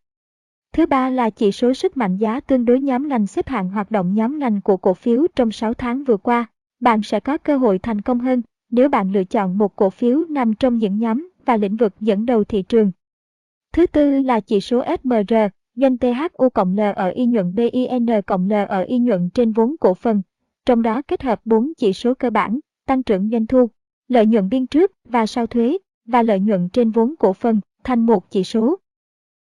Thứ 0.73 0.85
ba 0.85 1.09
là 1.09 1.29
chỉ 1.29 1.51
số 1.51 1.73
sức 1.73 1.97
mạnh 1.97 2.17
giá 2.17 2.39
tương 2.39 2.65
đối 2.65 2.81
nhóm 2.81 3.07
ngành 3.07 3.27
xếp 3.27 3.47
hạng 3.47 3.69
hoạt 3.69 3.91
động 3.91 4.13
nhóm 4.13 4.39
ngành 4.39 4.61
của 4.61 4.77
cổ 4.77 4.93
phiếu 4.93 5.27
trong 5.35 5.51
6 5.51 5.73
tháng 5.73 6.03
vừa 6.03 6.17
qua. 6.17 6.45
Bạn 6.79 7.03
sẽ 7.03 7.19
có 7.19 7.37
cơ 7.37 7.57
hội 7.57 7.79
thành 7.79 8.01
công 8.01 8.19
hơn 8.19 8.41
nếu 8.71 8.89
bạn 8.89 9.11
lựa 9.11 9.23
chọn 9.23 9.57
một 9.57 9.75
cổ 9.75 9.89
phiếu 9.89 10.25
nằm 10.29 10.53
trong 10.53 10.77
những 10.77 10.99
nhóm 10.99 11.29
và 11.45 11.57
lĩnh 11.57 11.75
vực 11.75 11.93
dẫn 11.99 12.25
đầu 12.25 12.43
thị 12.43 12.61
trường. 12.61 12.91
Thứ 13.73 13.87
tư 13.87 14.21
là 14.21 14.39
chỉ 14.39 14.61
số 14.61 14.83
SMR, 15.03 15.33
doanh 15.75 15.97
THU 15.97 16.49
cộng 16.49 16.75
L 16.75 16.79
ở 16.95 17.09
y 17.09 17.25
nhuận 17.25 17.55
BIN 17.55 18.05
cộng 18.27 18.49
L 18.49 18.53
ở 18.53 18.81
y 18.81 18.99
nhuận 18.99 19.29
trên 19.29 19.51
vốn 19.51 19.75
cổ 19.79 19.93
phần, 19.93 20.21
trong 20.65 20.81
đó 20.81 21.01
kết 21.01 21.23
hợp 21.23 21.41
4 21.45 21.73
chỉ 21.77 21.93
số 21.93 22.13
cơ 22.13 22.29
bản, 22.29 22.59
tăng 22.85 23.03
trưởng 23.03 23.29
doanh 23.29 23.47
thu, 23.47 23.69
lợi 24.07 24.25
nhuận 24.25 24.49
biên 24.49 24.67
trước 24.67 24.91
và 25.05 25.25
sau 25.25 25.47
thuế, 25.47 25.77
và 26.05 26.23
lợi 26.23 26.39
nhuận 26.39 26.69
trên 26.69 26.91
vốn 26.91 27.15
cổ 27.19 27.33
phần 27.33 27.59
thành 27.83 28.05
một 28.05 28.31
chỉ 28.31 28.43
số. 28.43 28.79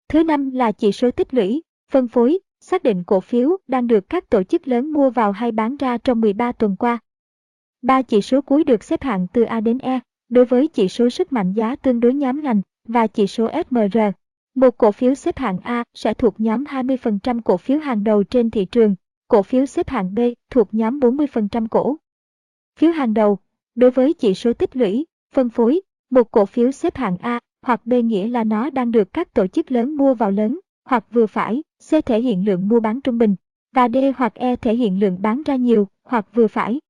Thứ 0.09 0.23
năm 0.25 0.51
là 0.51 0.73
chỉ 0.73 0.93
số 0.93 1.11
tích 1.11 1.35
lũy, 1.35 1.63
phân 1.91 2.09
phối, 2.09 2.39
xác 2.61 2.83
định 2.83 3.05
cổ 3.05 3.21
phiếu 3.21 3.57
đang 3.69 3.87
được 3.87 4.09
các 4.09 4.31
tổ 4.31 4.43
chức 4.43 4.69
lớn 4.69 4.93
mua 4.93 5.11
vào 5.11 5.33
hay 5.33 5.53
bán 5.53 5.77
ra 5.77 5.99
trong 5.99 6.21
13 6.21 6.53
tuần 6.53 6.77
qua. 6.77 6.99
Ba 7.83 8.03
chỉ 8.03 8.21
số 8.21 8.41
cuối 8.41 8.65
được 8.65 8.85
xếp 8.85 9.03
hạng 9.03 9.27
từ 9.33 9.43
A 9.43 9.61
đến 9.61 9.79
E, 9.79 10.01
đối 10.29 10.45
với 10.45 10.69
chỉ 10.69 10.89
số 10.89 11.11
sức 11.11 11.33
mạnh 11.33 11.53
giá 11.53 11.77
tương 11.77 12.01
đối 12.01 12.15
nhóm 12.15 12.43
ngành 12.43 12.63
và 12.89 13.07
chỉ 13.07 13.27
số 13.27 13.49
SMR. 13.71 13.99
Một 14.55 14.79
cổ 14.79 14.93
phiếu 14.93 15.15
xếp 15.15 15.39
hạng 15.39 15.59
A 15.59 15.85
sẽ 15.95 16.15
thuộc 16.15 16.41
nhóm 16.41 16.65
20% 16.65 17.41
cổ 17.45 17.57
phiếu 17.57 17.79
hàng 17.79 18.05
đầu 18.05 18.23
trên 18.23 18.51
thị 18.51 18.65
trường, 18.65 18.95
cổ 19.29 19.43
phiếu 19.43 19.67
xếp 19.67 19.89
hạng 19.89 20.15
B 20.15 20.19
thuộc 20.51 20.75
nhóm 20.75 20.99
40% 20.99 21.67
cổ. 21.71 21.97
Phiếu 22.79 22.91
hàng 22.91 23.15
đầu, 23.15 23.39
đối 23.75 23.91
với 23.91 24.13
chỉ 24.13 24.35
số 24.35 24.53
tích 24.53 24.77
lũy, 24.77 25.07
phân 25.35 25.51
phối, 25.51 25.81
một 26.11 26.31
cổ 26.31 26.47
phiếu 26.47 26.71
xếp 26.71 26.97
hạng 26.97 27.17
A 27.17 27.41
hoặc 27.63 27.87
B 27.87 27.93
nghĩa 27.93 28.29
là 28.29 28.45
nó 28.45 28.71
đang 28.71 28.91
được 28.91 29.13
các 29.13 29.35
tổ 29.35 29.47
chức 29.47 29.73
lớn 29.73 29.97
mua 29.97 30.15
vào 30.15 30.31
lớn, 30.31 30.61
hoặc 30.85 31.05
vừa 31.11 31.27
phải, 31.27 31.63
C 31.91 32.07
thể 32.07 32.21
hiện 32.21 32.45
lượng 32.45 32.69
mua 32.69 32.81
bán 32.81 33.01
trung 33.01 33.19
bình, 33.19 33.37
và 33.75 33.89
D 33.89 33.97
hoặc 34.17 34.35
E 34.35 34.57
thể 34.57 34.75
hiện 34.75 35.01
lượng 35.01 35.23
bán 35.23 35.43
ra 35.43 35.57
nhiều, 35.57 35.89
hoặc 36.05 36.27
vừa 36.35 36.47
phải. 36.47 36.81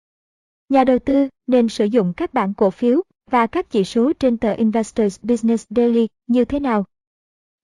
Nhà 0.71 0.85
đầu 0.85 0.99
tư 0.99 1.29
nên 1.47 1.69
sử 1.69 1.85
dụng 1.85 2.13
các 2.17 2.35
bảng 2.35 2.55
cổ 2.55 2.71
phiếu 2.71 3.03
và 3.31 3.47
các 3.47 3.71
chỉ 3.71 3.85
số 3.85 4.13
trên 4.13 4.37
tờ 4.37 4.53
Investors 4.53 5.21
Business 5.23 5.67
Daily 5.71 6.09
như 6.27 6.45
thế 6.45 6.61
nào? 6.61 6.85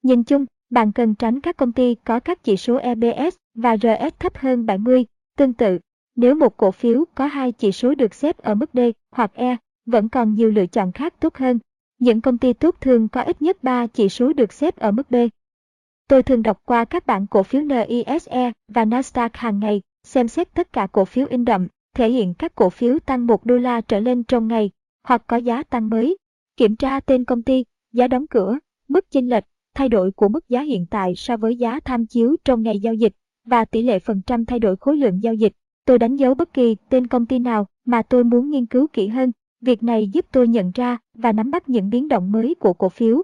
Nhìn 0.03 0.25
chung, 0.25 0.47
bạn 0.71 0.93
cần 0.93 1.15
tránh 1.15 1.41
các 1.41 1.57
công 1.57 1.73
ty 1.73 1.95
có 1.95 2.21
các 2.21 2.45
chỉ 2.45 2.57
số 2.57 2.77
EBS 2.77 3.37
và 3.55 3.77
RS 3.77 4.15
thấp 4.19 4.39
hơn 4.39 4.67
70. 4.67 5.05
Tương 5.37 5.53
tự, 5.53 5.79
nếu 6.17 6.35
một 6.35 6.57
cổ 6.57 6.71
phiếu 6.71 7.05
có 7.15 7.27
hai 7.27 7.53
chỉ 7.53 7.73
số 7.73 7.95
được 7.95 8.15
xếp 8.15 8.39
ở 8.39 8.55
mức 8.55 8.71
D 8.73 8.79
hoặc 9.11 9.35
E, 9.35 9.57
vẫn 9.87 10.09
còn 10.09 10.35
nhiều 10.35 10.51
lựa 10.51 10.67
chọn 10.67 10.93
khác 10.93 11.15
tốt 11.21 11.37
hơn. 11.37 11.59
Những 11.99 12.21
công 12.21 12.39
ty 12.39 12.53
tốt 12.53 12.81
thường 12.81 13.09
có 13.09 13.23
ít 13.23 13.43
nhất 13.43 13.63
3 13.63 13.87
chỉ 13.87 14.09
số 14.09 14.33
được 14.33 14.53
xếp 14.53 14.77
ở 14.77 14.91
mức 14.91 15.11
B. 15.11 15.15
Tôi 16.09 16.23
thường 16.23 16.43
đọc 16.43 16.63
qua 16.65 16.85
các 16.85 17.07
bảng 17.07 17.27
cổ 17.27 17.43
phiếu 17.43 17.63
NISE 17.63 18.53
và 18.69 18.85
Nasdaq 18.85 19.31
hàng 19.33 19.61
ngày, 19.61 19.83
xem 20.05 20.29
xét 20.29 20.55
tất 20.55 20.73
cả 20.73 20.87
cổ 20.93 21.05
phiếu 21.05 21.27
in 21.31 21.45
đậm, 21.45 21.67
thể 21.97 22.11
hiện 22.11 22.35
các 22.35 22.55
cổ 22.55 22.71
phiếu 22.71 22.99
tăng 22.99 23.27
1 23.27 23.45
đô 23.45 23.57
la 23.57 23.81
trở 23.81 24.01
lên 24.01 24.25
trong 24.25 24.49
ngày, 24.49 24.71
hoặc 25.05 25.23
có 25.27 25.37
giá 25.37 25.63
tăng 25.63 25.89
mới. 25.89 26.17
Kiểm 26.57 26.77
tra 26.77 27.01
tên 27.01 27.25
công 27.25 27.43
ty, 27.43 27.65
giá 27.93 28.09
đóng 28.09 28.27
cửa, 28.31 28.59
mức 28.89 29.11
chênh 29.11 29.29
lệch, 29.29 29.45
thay 29.75 29.89
đổi 29.89 30.13
của 30.13 30.29
mức 30.29 30.49
giá 30.49 30.61
hiện 30.61 30.87
tại 30.91 31.15
so 31.15 31.37
với 31.37 31.57
giá 31.57 31.81
tham 31.81 32.07
chiếu 32.07 32.37
trong 32.45 32.63
ngày 32.63 32.81
giao 32.81 32.95
dịch 32.95 33.13
và 33.45 33.65
tỷ 33.65 33.83
lệ 33.83 33.99
phần 33.99 34.23
trăm 34.27 34.45
thay 34.45 34.59
đổi 34.59 34.77
khối 34.77 34.97
lượng 34.97 35.23
giao 35.23 35.35
dịch. 35.35 35.53
Tôi 35.85 35.99
đánh 35.99 36.17
dấu 36.17 36.35
bất 36.35 36.55
kỳ 36.55 36.77
tên 36.89 37.07
công 37.07 37.27
ty 37.27 37.39
nào 37.39 37.67
mà 37.85 38.03
tôi 38.03 38.25
muốn 38.25 38.51
nghiên 38.51 38.67
cứu 38.67 38.87
kỹ 38.93 39.09
hơn. 39.09 39.33
Việc 39.61 39.83
này 39.83 40.09
giúp 40.09 40.27
tôi 40.33 40.49
nhận 40.49 40.71
ra 40.75 40.99
và 41.15 41.33
nắm 41.33 41.51
bắt 41.51 41.69
những 41.69 41.91
biến 41.91 42.09
động 42.09 42.33
mới 42.33 42.55
của 42.55 42.73
cổ 42.73 42.89
phiếu. 42.89 43.23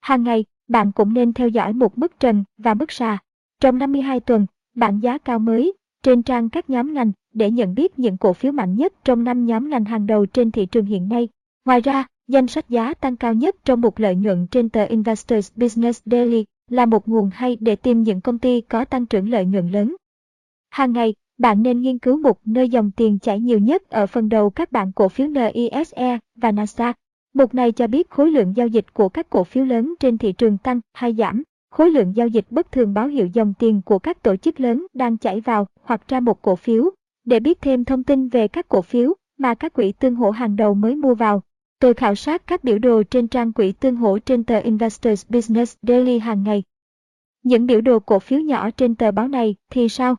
Hàng 0.00 0.22
ngày, 0.22 0.44
bạn 0.68 0.92
cũng 0.92 1.14
nên 1.14 1.32
theo 1.32 1.48
dõi 1.48 1.72
một 1.72 1.98
mức 1.98 2.20
trần 2.20 2.44
và 2.58 2.74
mức 2.74 2.92
sà. 2.92 3.18
Trong 3.60 3.78
52 3.78 4.20
tuần, 4.20 4.46
bảng 4.74 5.02
giá 5.02 5.18
cao 5.18 5.38
mới 5.38 5.72
trên 6.06 6.22
trang 6.22 6.48
các 6.48 6.70
nhóm 6.70 6.94
ngành 6.94 7.12
để 7.34 7.50
nhận 7.50 7.74
biết 7.74 7.98
những 7.98 8.16
cổ 8.16 8.32
phiếu 8.32 8.52
mạnh 8.52 8.74
nhất 8.74 8.92
trong 9.04 9.24
năm 9.24 9.46
nhóm 9.46 9.70
ngành 9.70 9.84
hàng 9.84 10.06
đầu 10.06 10.26
trên 10.26 10.50
thị 10.50 10.66
trường 10.66 10.84
hiện 10.84 11.08
nay. 11.08 11.28
Ngoài 11.64 11.80
ra, 11.80 12.06
danh 12.28 12.46
sách 12.46 12.68
giá 12.68 12.94
tăng 12.94 13.16
cao 13.16 13.34
nhất 13.34 13.56
trong 13.64 13.80
một 13.80 14.00
lợi 14.00 14.16
nhuận 14.16 14.46
trên 14.46 14.68
tờ 14.68 14.84
Investors 14.84 15.52
Business 15.56 16.02
Daily 16.04 16.44
là 16.70 16.86
một 16.86 17.08
nguồn 17.08 17.30
hay 17.34 17.56
để 17.60 17.76
tìm 17.76 18.02
những 18.02 18.20
công 18.20 18.38
ty 18.38 18.60
có 18.60 18.84
tăng 18.84 19.06
trưởng 19.06 19.30
lợi 19.30 19.44
nhuận 19.44 19.70
lớn. 19.70 19.96
Hàng 20.70 20.92
ngày, 20.92 21.14
bạn 21.38 21.62
nên 21.62 21.80
nghiên 21.80 21.98
cứu 21.98 22.18
mục 22.18 22.40
nơi 22.44 22.68
dòng 22.68 22.90
tiền 22.90 23.18
chảy 23.18 23.40
nhiều 23.40 23.58
nhất 23.58 23.90
ở 23.90 24.06
phần 24.06 24.28
đầu 24.28 24.50
các 24.50 24.72
bảng 24.72 24.92
cổ 24.92 25.08
phiếu 25.08 25.28
NISE 25.28 26.18
và 26.34 26.52
Nasdaq. 26.52 26.94
Mục 27.34 27.54
này 27.54 27.72
cho 27.72 27.86
biết 27.86 28.10
khối 28.10 28.30
lượng 28.30 28.56
giao 28.56 28.66
dịch 28.66 28.94
của 28.94 29.08
các 29.08 29.30
cổ 29.30 29.44
phiếu 29.44 29.64
lớn 29.64 29.94
trên 30.00 30.18
thị 30.18 30.32
trường 30.32 30.58
tăng 30.58 30.80
hay 30.92 31.14
giảm. 31.14 31.42
Khối 31.76 31.90
lượng 31.90 32.16
giao 32.16 32.28
dịch 32.28 32.46
bất 32.50 32.72
thường 32.72 32.94
báo 32.94 33.06
hiệu 33.06 33.26
dòng 33.26 33.54
tiền 33.58 33.82
của 33.82 33.98
các 33.98 34.22
tổ 34.22 34.36
chức 34.36 34.60
lớn 34.60 34.86
đang 34.94 35.16
chảy 35.16 35.40
vào 35.40 35.66
hoặc 35.82 36.08
ra 36.08 36.20
một 36.20 36.42
cổ 36.42 36.56
phiếu. 36.56 36.90
Để 37.24 37.40
biết 37.40 37.60
thêm 37.60 37.84
thông 37.84 38.04
tin 38.04 38.28
về 38.28 38.48
các 38.48 38.68
cổ 38.68 38.82
phiếu 38.82 39.14
mà 39.38 39.54
các 39.54 39.72
quỹ 39.72 39.92
tương 39.92 40.14
hỗ 40.14 40.30
hàng 40.30 40.56
đầu 40.56 40.74
mới 40.74 40.94
mua 40.94 41.14
vào, 41.14 41.42
tôi 41.78 41.94
khảo 41.94 42.14
sát 42.14 42.46
các 42.46 42.64
biểu 42.64 42.78
đồ 42.78 43.02
trên 43.02 43.28
trang 43.28 43.52
quỹ 43.52 43.72
tương 43.72 43.96
hỗ 43.96 44.18
trên 44.18 44.44
tờ 44.44 44.58
Investors 44.58 45.26
Business 45.28 45.76
Daily 45.82 46.18
hàng 46.18 46.42
ngày. 46.42 46.62
Những 47.42 47.66
biểu 47.66 47.80
đồ 47.80 47.98
cổ 47.98 48.18
phiếu 48.18 48.40
nhỏ 48.40 48.70
trên 48.70 48.94
tờ 48.94 49.10
báo 49.10 49.28
này 49.28 49.54
thì 49.70 49.88
sao? 49.88 50.16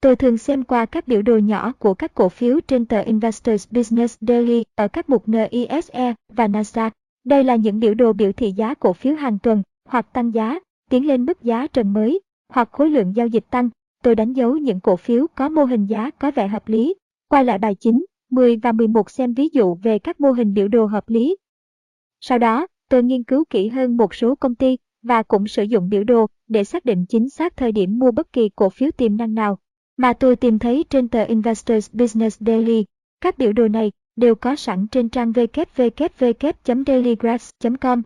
Tôi 0.00 0.16
thường 0.16 0.38
xem 0.38 0.64
qua 0.64 0.86
các 0.86 1.08
biểu 1.08 1.22
đồ 1.22 1.38
nhỏ 1.38 1.72
của 1.78 1.94
các 1.94 2.14
cổ 2.14 2.28
phiếu 2.28 2.60
trên 2.60 2.86
tờ 2.86 3.00
Investors 3.00 3.68
Business 3.70 4.18
Daily 4.20 4.64
ở 4.74 4.88
các 4.88 5.10
mục 5.10 5.28
NISE 5.28 6.14
và 6.32 6.46
Nasdaq. 6.46 6.90
Đây 7.24 7.44
là 7.44 7.56
những 7.56 7.80
biểu 7.80 7.94
đồ 7.94 8.12
biểu 8.12 8.32
thị 8.32 8.52
giá 8.52 8.74
cổ 8.74 8.92
phiếu 8.92 9.14
hàng 9.14 9.38
tuần, 9.38 9.62
hoặc 9.88 10.12
tăng 10.12 10.34
giá, 10.34 10.58
tiến 10.92 11.06
lên 11.06 11.24
mức 11.24 11.42
giá 11.42 11.66
trần 11.66 11.92
mới, 11.92 12.20
hoặc 12.48 12.68
khối 12.72 12.90
lượng 12.90 13.16
giao 13.16 13.26
dịch 13.26 13.44
tăng. 13.50 13.68
Tôi 14.02 14.14
đánh 14.14 14.32
dấu 14.32 14.56
những 14.56 14.80
cổ 14.80 14.96
phiếu 14.96 15.26
có 15.34 15.48
mô 15.48 15.64
hình 15.64 15.86
giá 15.86 16.10
có 16.10 16.30
vẻ 16.30 16.48
hợp 16.48 16.68
lý. 16.68 16.94
Quay 17.28 17.44
lại 17.44 17.58
bài 17.58 17.74
9, 17.74 18.04
10 18.30 18.56
và 18.56 18.72
11 18.72 19.10
xem 19.10 19.34
ví 19.34 19.48
dụ 19.52 19.74
về 19.74 19.98
các 19.98 20.20
mô 20.20 20.32
hình 20.32 20.54
biểu 20.54 20.68
đồ 20.68 20.86
hợp 20.86 21.08
lý. 21.08 21.36
Sau 22.20 22.38
đó, 22.38 22.66
tôi 22.88 23.02
nghiên 23.02 23.22
cứu 23.22 23.44
kỹ 23.50 23.68
hơn 23.68 23.96
một 23.96 24.14
số 24.14 24.34
công 24.34 24.54
ty 24.54 24.78
và 25.02 25.22
cũng 25.22 25.46
sử 25.46 25.62
dụng 25.62 25.88
biểu 25.88 26.04
đồ 26.04 26.26
để 26.48 26.64
xác 26.64 26.84
định 26.84 27.06
chính 27.08 27.28
xác 27.28 27.56
thời 27.56 27.72
điểm 27.72 27.98
mua 27.98 28.10
bất 28.10 28.32
kỳ 28.32 28.48
cổ 28.56 28.70
phiếu 28.70 28.90
tiềm 28.90 29.16
năng 29.16 29.34
nào 29.34 29.58
mà 29.96 30.12
tôi 30.12 30.36
tìm 30.36 30.58
thấy 30.58 30.84
trên 30.90 31.08
tờ 31.08 31.24
Investors 31.24 31.90
Business 31.92 32.40
Daily. 32.40 32.84
Các 33.20 33.38
biểu 33.38 33.52
đồ 33.52 33.68
này 33.68 33.92
đều 34.16 34.34
có 34.34 34.56
sẵn 34.56 34.86
trên 34.90 35.08
trang 35.08 35.32
www.dailygraphs.com. 35.32 38.02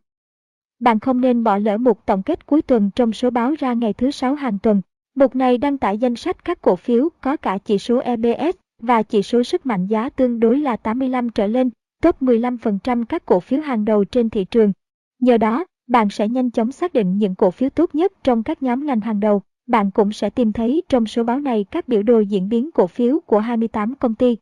Bạn 0.78 1.00
không 1.00 1.20
nên 1.20 1.44
bỏ 1.44 1.58
lỡ 1.58 1.78
một 1.78 2.06
tổng 2.06 2.22
kết 2.22 2.46
cuối 2.46 2.62
tuần 2.62 2.90
trong 2.94 3.12
số 3.12 3.30
báo 3.30 3.55
ra 3.58 3.72
ngày 3.72 3.92
thứ 3.92 4.10
sáu 4.10 4.34
hàng 4.34 4.58
tuần. 4.58 4.82
Mục 5.14 5.36
này 5.36 5.58
đăng 5.58 5.78
tải 5.78 5.98
danh 5.98 6.16
sách 6.16 6.44
các 6.44 6.62
cổ 6.62 6.76
phiếu 6.76 7.08
có 7.20 7.36
cả 7.36 7.58
chỉ 7.64 7.78
số 7.78 7.98
EBS 7.98 8.56
và 8.82 9.02
chỉ 9.02 9.22
số 9.22 9.42
sức 9.42 9.66
mạnh 9.66 9.86
giá 9.86 10.08
tương 10.08 10.40
đối 10.40 10.58
là 10.58 10.76
85 10.76 11.30
trở 11.30 11.46
lên, 11.46 11.70
top 12.02 12.22
15% 12.22 13.05
các 13.05 13.26
cổ 13.26 13.40
phiếu 13.40 13.60
hàng 13.60 13.84
đầu 13.84 14.05
trên 14.05 14.30
thị 14.30 14.44
trường. 14.44 14.72
Nhờ 15.20 15.38
đó, 15.38 15.64
bạn 15.86 16.10
sẽ 16.10 16.28
nhanh 16.28 16.50
chóng 16.50 16.72
xác 16.72 16.92
định 16.92 17.18
những 17.18 17.34
cổ 17.34 17.50
phiếu 17.50 17.70
tốt 17.70 17.94
nhất 17.94 18.12
trong 18.24 18.42
các 18.42 18.62
nhóm 18.62 18.86
ngành 18.86 19.00
hàng 19.00 19.20
đầu. 19.20 19.42
Bạn 19.66 19.90
cũng 19.90 20.12
sẽ 20.12 20.30
tìm 20.30 20.52
thấy 20.52 20.82
trong 20.88 21.06
số 21.06 21.22
báo 21.22 21.40
này 21.40 21.64
các 21.70 21.88
biểu 21.88 22.02
đồ 22.02 22.20
diễn 22.20 22.48
biến 22.48 22.70
cổ 22.74 22.86
phiếu 22.86 23.20
của 23.26 23.38
28 23.38 23.94
công 23.94 24.14
ty. 24.14 24.36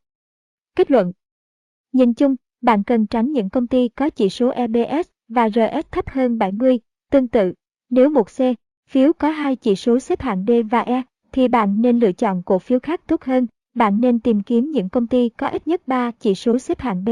Kết 0.77 0.91
luận 0.91 1.13
Nhìn 1.93 2.15
chung, 2.15 2.37
bạn 2.61 2.83
cần 2.83 3.07
tránh 3.07 3.33
những 3.33 3.51
công 3.51 3.67
ty 3.67 3.89
có 3.89 4.11
chỉ 4.11 4.29
số 4.29 4.49
EBS 4.49 5.14
và 5.35 5.49
RS 5.49 5.87
thấp 5.91 6.09
hơn 6.09 6.39
70. 6.39 6.79
Tương 7.11 7.29
tự, 7.29 7.53
nếu 7.91 8.11
một 8.11 8.25
C, 8.25 8.41
phiếu 8.91 9.13
có 9.13 9.31
hai 9.31 9.57
chỉ 9.57 9.77
số 9.77 9.99
xếp 9.99 10.21
hạng 10.21 10.45
D 10.49 10.51
và 10.71 10.81
E, 10.81 11.03
thì 11.33 11.49
bạn 11.49 11.83
nên 11.83 11.99
lựa 11.99 12.13
chọn 12.13 12.43
cổ 12.43 12.59
phiếu 12.59 12.79
khác 12.79 13.01
tốt 13.07 13.25
hơn. 13.25 13.47
Bạn 13.75 14.01
nên 14.01 14.21
tìm 14.21 14.43
kiếm 14.43 14.71
những 14.71 14.89
công 14.89 15.07
ty 15.07 15.29
có 15.29 15.47
ít 15.47 15.69
nhất 15.69 15.83
3 15.87 16.11
chỉ 16.21 16.35
số 16.35 16.59
xếp 16.59 16.81
hạng 16.81 17.05
B. 17.05 17.09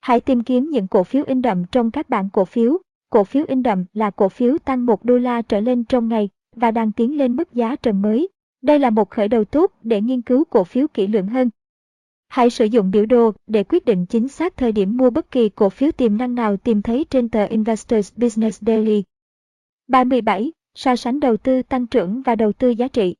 Hãy 0.00 0.20
tìm 0.20 0.42
kiếm 0.42 0.70
những 0.70 0.88
cổ 0.88 1.04
phiếu 1.04 1.24
in 1.26 1.42
đậm 1.42 1.64
trong 1.72 1.90
các 1.90 2.08
bảng 2.08 2.28
cổ 2.32 2.44
phiếu. 2.44 2.78
Cổ 3.10 3.24
phiếu 3.24 3.44
in 3.48 3.62
đậm 3.62 3.84
là 3.92 4.10
cổ 4.10 4.28
phiếu 4.28 4.58
tăng 4.58 4.86
1 4.86 5.04
đô 5.04 5.18
la 5.18 5.42
trở 5.42 5.60
lên 5.60 5.84
trong 5.84 6.08
ngày 6.08 6.28
và 6.56 6.70
đang 6.70 6.92
tiến 6.92 7.18
lên 7.18 7.36
mức 7.36 7.52
giá 7.52 7.76
trần 7.76 8.02
mới. 8.02 8.28
Đây 8.62 8.78
là 8.78 8.90
một 8.90 9.10
khởi 9.10 9.28
đầu 9.28 9.44
tốt 9.44 9.72
để 9.82 10.00
nghiên 10.00 10.22
cứu 10.22 10.44
cổ 10.44 10.64
phiếu 10.64 10.86
kỹ 10.94 11.06
lưỡng 11.06 11.28
hơn. 11.28 11.50
Hãy 12.36 12.50
sử 12.50 12.64
dụng 12.64 12.90
biểu 12.90 13.06
đồ 13.06 13.32
để 13.46 13.64
quyết 13.64 13.84
định 13.84 14.06
chính 14.06 14.28
xác 14.28 14.56
thời 14.56 14.72
điểm 14.72 14.96
mua 14.96 15.10
bất 15.10 15.30
kỳ 15.30 15.48
cổ 15.48 15.68
phiếu 15.68 15.92
tiềm 15.92 16.16
năng 16.16 16.34
nào 16.34 16.56
tìm 16.56 16.82
thấy 16.82 17.06
trên 17.10 17.28
tờ 17.28 17.46
Investors 17.46 18.12
Business 18.16 18.62
Daily. 18.66 19.02
Bài 19.88 20.04
17. 20.04 20.52
So 20.74 20.96
sánh 20.96 21.20
đầu 21.20 21.36
tư 21.36 21.62
tăng 21.62 21.86
trưởng 21.86 22.22
và 22.22 22.34
đầu 22.34 22.52
tư 22.52 22.70
giá 22.70 22.88
trị. 22.88 23.16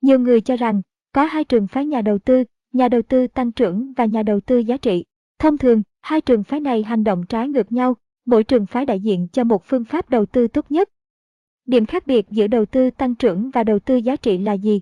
Nhiều 0.00 0.18
người 0.18 0.40
cho 0.40 0.56
rằng, 0.56 0.82
có 1.12 1.24
hai 1.24 1.44
trường 1.44 1.66
phái 1.66 1.86
nhà 1.86 2.00
đầu 2.00 2.18
tư, 2.18 2.44
nhà 2.72 2.88
đầu 2.88 3.02
tư 3.02 3.26
tăng 3.26 3.52
trưởng 3.52 3.92
và 3.96 4.04
nhà 4.04 4.22
đầu 4.22 4.40
tư 4.40 4.58
giá 4.58 4.76
trị. 4.76 5.04
Thông 5.38 5.58
thường, 5.58 5.82
hai 6.02 6.20
trường 6.20 6.44
phái 6.44 6.60
này 6.60 6.82
hành 6.82 7.04
động 7.04 7.26
trái 7.28 7.48
ngược 7.48 7.72
nhau, 7.72 7.96
mỗi 8.26 8.44
trường 8.44 8.66
phái 8.66 8.86
đại 8.86 9.00
diện 9.00 9.28
cho 9.32 9.44
một 9.44 9.64
phương 9.64 9.84
pháp 9.84 10.10
đầu 10.10 10.26
tư 10.26 10.48
tốt 10.48 10.70
nhất. 10.70 10.90
Điểm 11.64 11.86
khác 11.86 12.06
biệt 12.06 12.26
giữa 12.30 12.46
đầu 12.46 12.66
tư 12.66 12.90
tăng 12.90 13.14
trưởng 13.14 13.50
và 13.50 13.64
đầu 13.64 13.78
tư 13.78 13.96
giá 13.96 14.16
trị 14.16 14.38
là 14.38 14.52
gì? 14.52 14.80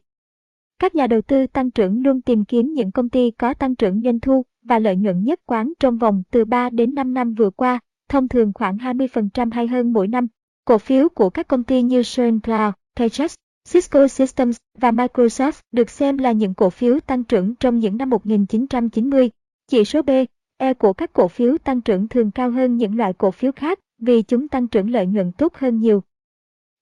Các 0.78 0.94
nhà 0.94 1.06
đầu 1.06 1.22
tư 1.22 1.46
tăng 1.46 1.70
trưởng 1.70 2.02
luôn 2.02 2.20
tìm 2.20 2.44
kiếm 2.44 2.72
những 2.72 2.92
công 2.92 3.08
ty 3.08 3.30
có 3.30 3.54
tăng 3.54 3.74
trưởng 3.74 4.00
doanh 4.04 4.20
thu 4.20 4.44
và 4.62 4.78
lợi 4.78 4.96
nhuận 4.96 5.24
nhất 5.24 5.40
quán 5.46 5.72
trong 5.80 5.98
vòng 5.98 6.22
từ 6.30 6.44
3 6.44 6.70
đến 6.70 6.94
5 6.94 7.14
năm 7.14 7.34
vừa 7.34 7.50
qua, 7.50 7.80
thông 8.08 8.28
thường 8.28 8.52
khoảng 8.54 8.76
20% 8.76 9.50
hay 9.52 9.66
hơn 9.66 9.92
mỗi 9.92 10.08
năm. 10.08 10.26
Cổ 10.64 10.78
phiếu 10.78 11.08
của 11.08 11.30
các 11.30 11.48
công 11.48 11.64
ty 11.64 11.82
như 11.82 12.02
SunCloud, 12.02 12.74
Paychex, 12.96 13.34
Cisco 13.68 14.08
Systems 14.08 14.56
và 14.78 14.90
Microsoft 14.90 15.60
được 15.72 15.90
xem 15.90 16.18
là 16.18 16.32
những 16.32 16.54
cổ 16.54 16.70
phiếu 16.70 17.00
tăng 17.00 17.24
trưởng 17.24 17.54
trong 17.54 17.78
những 17.78 17.96
năm 17.96 18.10
1990. 18.10 19.30
Chỉ 19.68 19.84
số 19.84 20.02
B, 20.02 20.10
E 20.58 20.74
của 20.74 20.92
các 20.92 21.12
cổ 21.12 21.28
phiếu 21.28 21.58
tăng 21.58 21.80
trưởng 21.80 22.08
thường 22.08 22.30
cao 22.30 22.50
hơn 22.50 22.76
những 22.76 22.96
loại 22.96 23.12
cổ 23.12 23.30
phiếu 23.30 23.52
khác 23.52 23.78
vì 23.98 24.22
chúng 24.22 24.48
tăng 24.48 24.68
trưởng 24.68 24.90
lợi 24.90 25.06
nhuận 25.06 25.32
tốt 25.32 25.54
hơn 25.54 25.80
nhiều. 25.80 26.02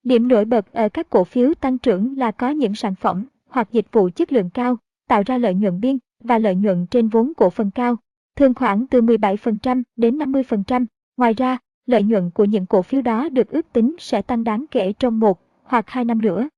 Điểm 0.03 0.29
nổi 0.29 0.45
bật 0.45 0.73
ở 0.73 0.89
các 0.89 1.11
cổ 1.11 1.25
phiếu 1.25 1.55
tăng 1.55 1.79
trưởng 1.79 2.19
là 2.19 2.31
có 2.31 2.51
những 2.51 2.75
sản 2.75 2.95
phẩm 2.95 3.27
hoặc 3.53 3.73
dịch 3.73 3.87
vụ 3.93 4.09
chất 4.15 4.33
lượng 4.33 4.51
cao, 4.51 4.77
tạo 5.09 5.23
ra 5.27 5.39
lợi 5.39 5.55
nhuận 5.55 5.81
biên 5.81 5.99
và 6.25 6.39
lợi 6.39 6.55
nhuận 6.55 6.87
trên 6.87 7.09
vốn 7.09 7.33
cổ 7.37 7.51
phần 7.51 7.71
cao, 7.71 7.97
thường 8.37 8.55
khoảng 8.55 8.87
từ 8.87 9.01
17% 9.01 9.83
đến 9.97 10.19
50%. 10.19 10.87
Ngoài 11.17 11.35
ra, 11.35 11.59
lợi 11.87 12.03
nhuận 12.03 12.31
của 12.31 12.45
những 12.45 12.67
cổ 12.67 12.83
phiếu 12.83 13.03
đó 13.03 13.29
được 13.29 13.51
ước 13.51 13.73
tính 13.73 13.97
sẽ 13.99 14.23
tăng 14.23 14.45
đáng 14.45 14.65
kể 14.71 14.93
trong 14.93 15.21
một 15.21 15.41
hoặc 15.65 15.85
hai 15.89 16.05
năm 16.05 16.23
nữa. 16.23 16.49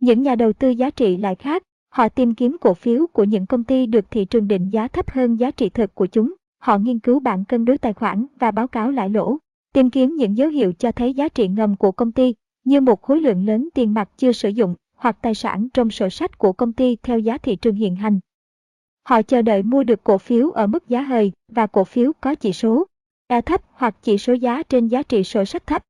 Những 0.00 0.22
nhà 0.22 0.34
đầu 0.34 0.52
tư 0.52 0.68
giá 0.68 0.90
trị 0.90 1.16
lại 1.16 1.34
khác, 1.34 1.62
họ 1.92 2.08
tìm 2.08 2.34
kiếm 2.34 2.56
cổ 2.60 2.74
phiếu 2.74 3.06
của 3.06 3.24
những 3.24 3.46
công 3.46 3.64
ty 3.64 3.86
được 3.86 4.10
thị 4.10 4.24
trường 4.24 4.48
định 4.48 4.68
giá 4.68 4.88
thấp 4.88 5.10
hơn 5.10 5.36
giá 5.36 5.50
trị 5.50 5.68
thực 5.68 5.94
của 5.94 6.06
chúng. 6.06 6.34
Họ 6.58 6.78
nghiên 6.78 6.98
cứu 6.98 7.20
bảng 7.20 7.44
cân 7.44 7.64
đối 7.64 7.78
tài 7.78 7.92
khoản 7.92 8.26
và 8.38 8.50
báo 8.50 8.68
cáo 8.68 8.90
lãi 8.90 9.08
lỗ, 9.08 9.38
tìm 9.72 9.90
kiếm 9.90 10.16
những 10.16 10.36
dấu 10.36 10.48
hiệu 10.48 10.72
cho 10.72 10.92
thấy 10.92 11.14
giá 11.14 11.28
trị 11.28 11.48
ngầm 11.48 11.76
của 11.76 11.92
công 11.92 12.12
ty, 12.12 12.34
như 12.64 12.80
một 12.80 13.02
khối 13.02 13.20
lượng 13.20 13.46
lớn 13.46 13.68
tiền 13.74 13.94
mặt 13.94 14.10
chưa 14.16 14.32
sử 14.32 14.48
dụng 14.48 14.74
hoặc 15.00 15.16
tài 15.22 15.34
sản 15.34 15.68
trong 15.74 15.90
sổ 15.90 16.08
sách 16.08 16.38
của 16.38 16.52
công 16.52 16.72
ty 16.72 16.96
theo 17.02 17.18
giá 17.18 17.38
thị 17.38 17.56
trường 17.56 17.74
hiện 17.74 17.96
hành. 17.96 18.20
Họ 19.08 19.22
chờ 19.22 19.42
đợi 19.42 19.62
mua 19.62 19.84
được 19.84 20.04
cổ 20.04 20.18
phiếu 20.18 20.50
ở 20.50 20.66
mức 20.66 20.88
giá 20.88 21.02
hời 21.02 21.32
và 21.48 21.66
cổ 21.66 21.84
phiếu 21.84 22.12
có 22.20 22.34
chỉ 22.34 22.52
số 22.52 22.86
E 23.26 23.40
thấp 23.40 23.62
hoặc 23.72 23.96
chỉ 24.02 24.18
số 24.18 24.32
giá 24.32 24.62
trên 24.62 24.86
giá 24.86 25.02
trị 25.02 25.24
sổ 25.24 25.44
sách 25.44 25.66
thấp. 25.66 25.82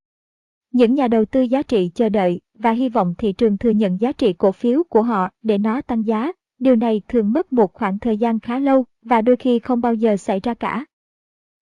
Những 0.72 0.94
nhà 0.94 1.08
đầu 1.08 1.24
tư 1.24 1.42
giá 1.42 1.62
trị 1.62 1.90
chờ 1.94 2.08
đợi 2.08 2.40
và 2.55 2.70
hy 2.70 2.89
vọng 2.89 3.14
thị 3.18 3.32
trường 3.32 3.58
thừa 3.58 3.70
nhận 3.70 4.00
giá 4.00 4.12
trị 4.12 4.32
cổ 4.32 4.52
phiếu 4.52 4.82
của 4.82 5.02
họ 5.02 5.28
để 5.42 5.58
nó 5.58 5.80
tăng 5.80 6.06
giá. 6.06 6.32
Điều 6.58 6.76
này 6.76 7.02
thường 7.08 7.32
mất 7.32 7.52
một 7.52 7.72
khoảng 7.72 7.98
thời 7.98 8.16
gian 8.16 8.40
khá 8.40 8.58
lâu 8.58 8.84
và 9.02 9.22
đôi 9.22 9.36
khi 9.36 9.58
không 9.58 9.80
bao 9.80 9.94
giờ 9.94 10.16
xảy 10.16 10.40
ra 10.40 10.55
cả. 10.55 10.84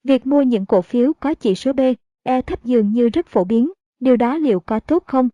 Việc 0.04 0.26
mua 0.26 0.42
những 0.42 0.66
cổ 0.66 0.82
phiếu 0.82 1.12
có 1.20 1.34
chỉ 1.34 1.54
số 1.54 1.72
B, 1.72 1.80
E 2.22 2.42
thấp 2.42 2.64
dường 2.64 2.92
như 2.92 3.08
rất 3.08 3.26
phổ 3.26 3.44
biến, 3.44 3.72
điều 4.00 4.16
đó 4.16 4.36
liệu 4.36 4.60
có 4.60 4.80
tốt 4.80 5.02
không? 5.06 5.28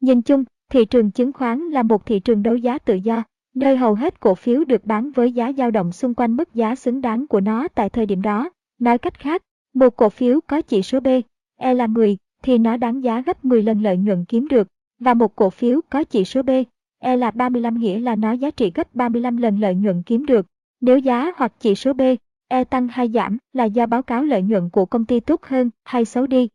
Nhìn 0.00 0.22
chung, 0.22 0.44
thị 0.68 0.84
trường 0.84 1.10
chứng 1.10 1.32
khoán 1.32 1.60
là 1.60 1.82
một 1.82 2.06
thị 2.06 2.20
trường 2.20 2.42
đấu 2.42 2.56
giá 2.56 2.78
tự 2.78 2.94
do, 2.94 3.22
nơi 3.54 3.76
hầu 3.76 3.94
hết 3.94 4.20
cổ 4.20 4.34
phiếu 4.34 4.64
được 4.64 4.84
bán 4.84 5.10
với 5.10 5.32
giá 5.32 5.52
dao 5.52 5.70
động 5.70 5.92
xung 5.92 6.14
quanh 6.14 6.36
mức 6.36 6.54
giá 6.54 6.74
xứng 6.74 7.00
đáng 7.00 7.26
của 7.26 7.40
nó 7.40 7.68
tại 7.68 7.90
thời 7.90 8.06
điểm 8.06 8.22
đó. 8.22 8.50
Nói 8.78 8.98
cách 8.98 9.18
khác, 9.18 9.42
một 9.74 9.96
cổ 9.96 10.08
phiếu 10.08 10.40
có 10.46 10.62
chỉ 10.62 10.82
số 10.82 11.00
B, 11.00 11.08
E 11.56 11.74
là 11.74 11.86
10, 11.86 12.16
thì 12.42 12.58
nó 12.58 12.76
đáng 12.76 13.04
giá 13.04 13.20
gấp 13.20 13.44
10 13.44 13.62
lần 13.62 13.82
lợi 13.82 13.96
nhuận 13.96 14.24
kiếm 14.24 14.48
được, 14.48 14.68
và 14.98 15.14
một 15.14 15.36
cổ 15.36 15.50
phiếu 15.50 15.80
có 15.90 16.04
chỉ 16.04 16.24
số 16.24 16.42
B, 16.42 16.50
E 16.98 17.16
là 17.16 17.30
35 17.30 17.78
nghĩa 17.78 17.98
là 17.98 18.16
nó 18.16 18.32
giá 18.32 18.50
trị 18.50 18.72
gấp 18.74 18.94
35 18.94 19.36
lần 19.36 19.60
lợi 19.60 19.74
nhuận 19.74 20.02
kiếm 20.02 20.26
được. 20.26 20.46
Nếu 20.80 20.98
giá 20.98 21.32
hoặc 21.36 21.52
chỉ 21.60 21.74
số 21.74 21.92
B, 21.92 22.00
E 22.48 22.64
tăng 22.64 22.88
hay 22.88 23.08
giảm 23.08 23.38
là 23.52 23.64
do 23.64 23.86
báo 23.86 24.02
cáo 24.02 24.24
lợi 24.24 24.42
nhuận 24.42 24.70
của 24.70 24.86
công 24.86 25.04
ty 25.04 25.20
tốt 25.20 25.42
hơn 25.44 25.70
hay 25.84 26.04
xấu 26.04 26.26
đi. 26.26 26.48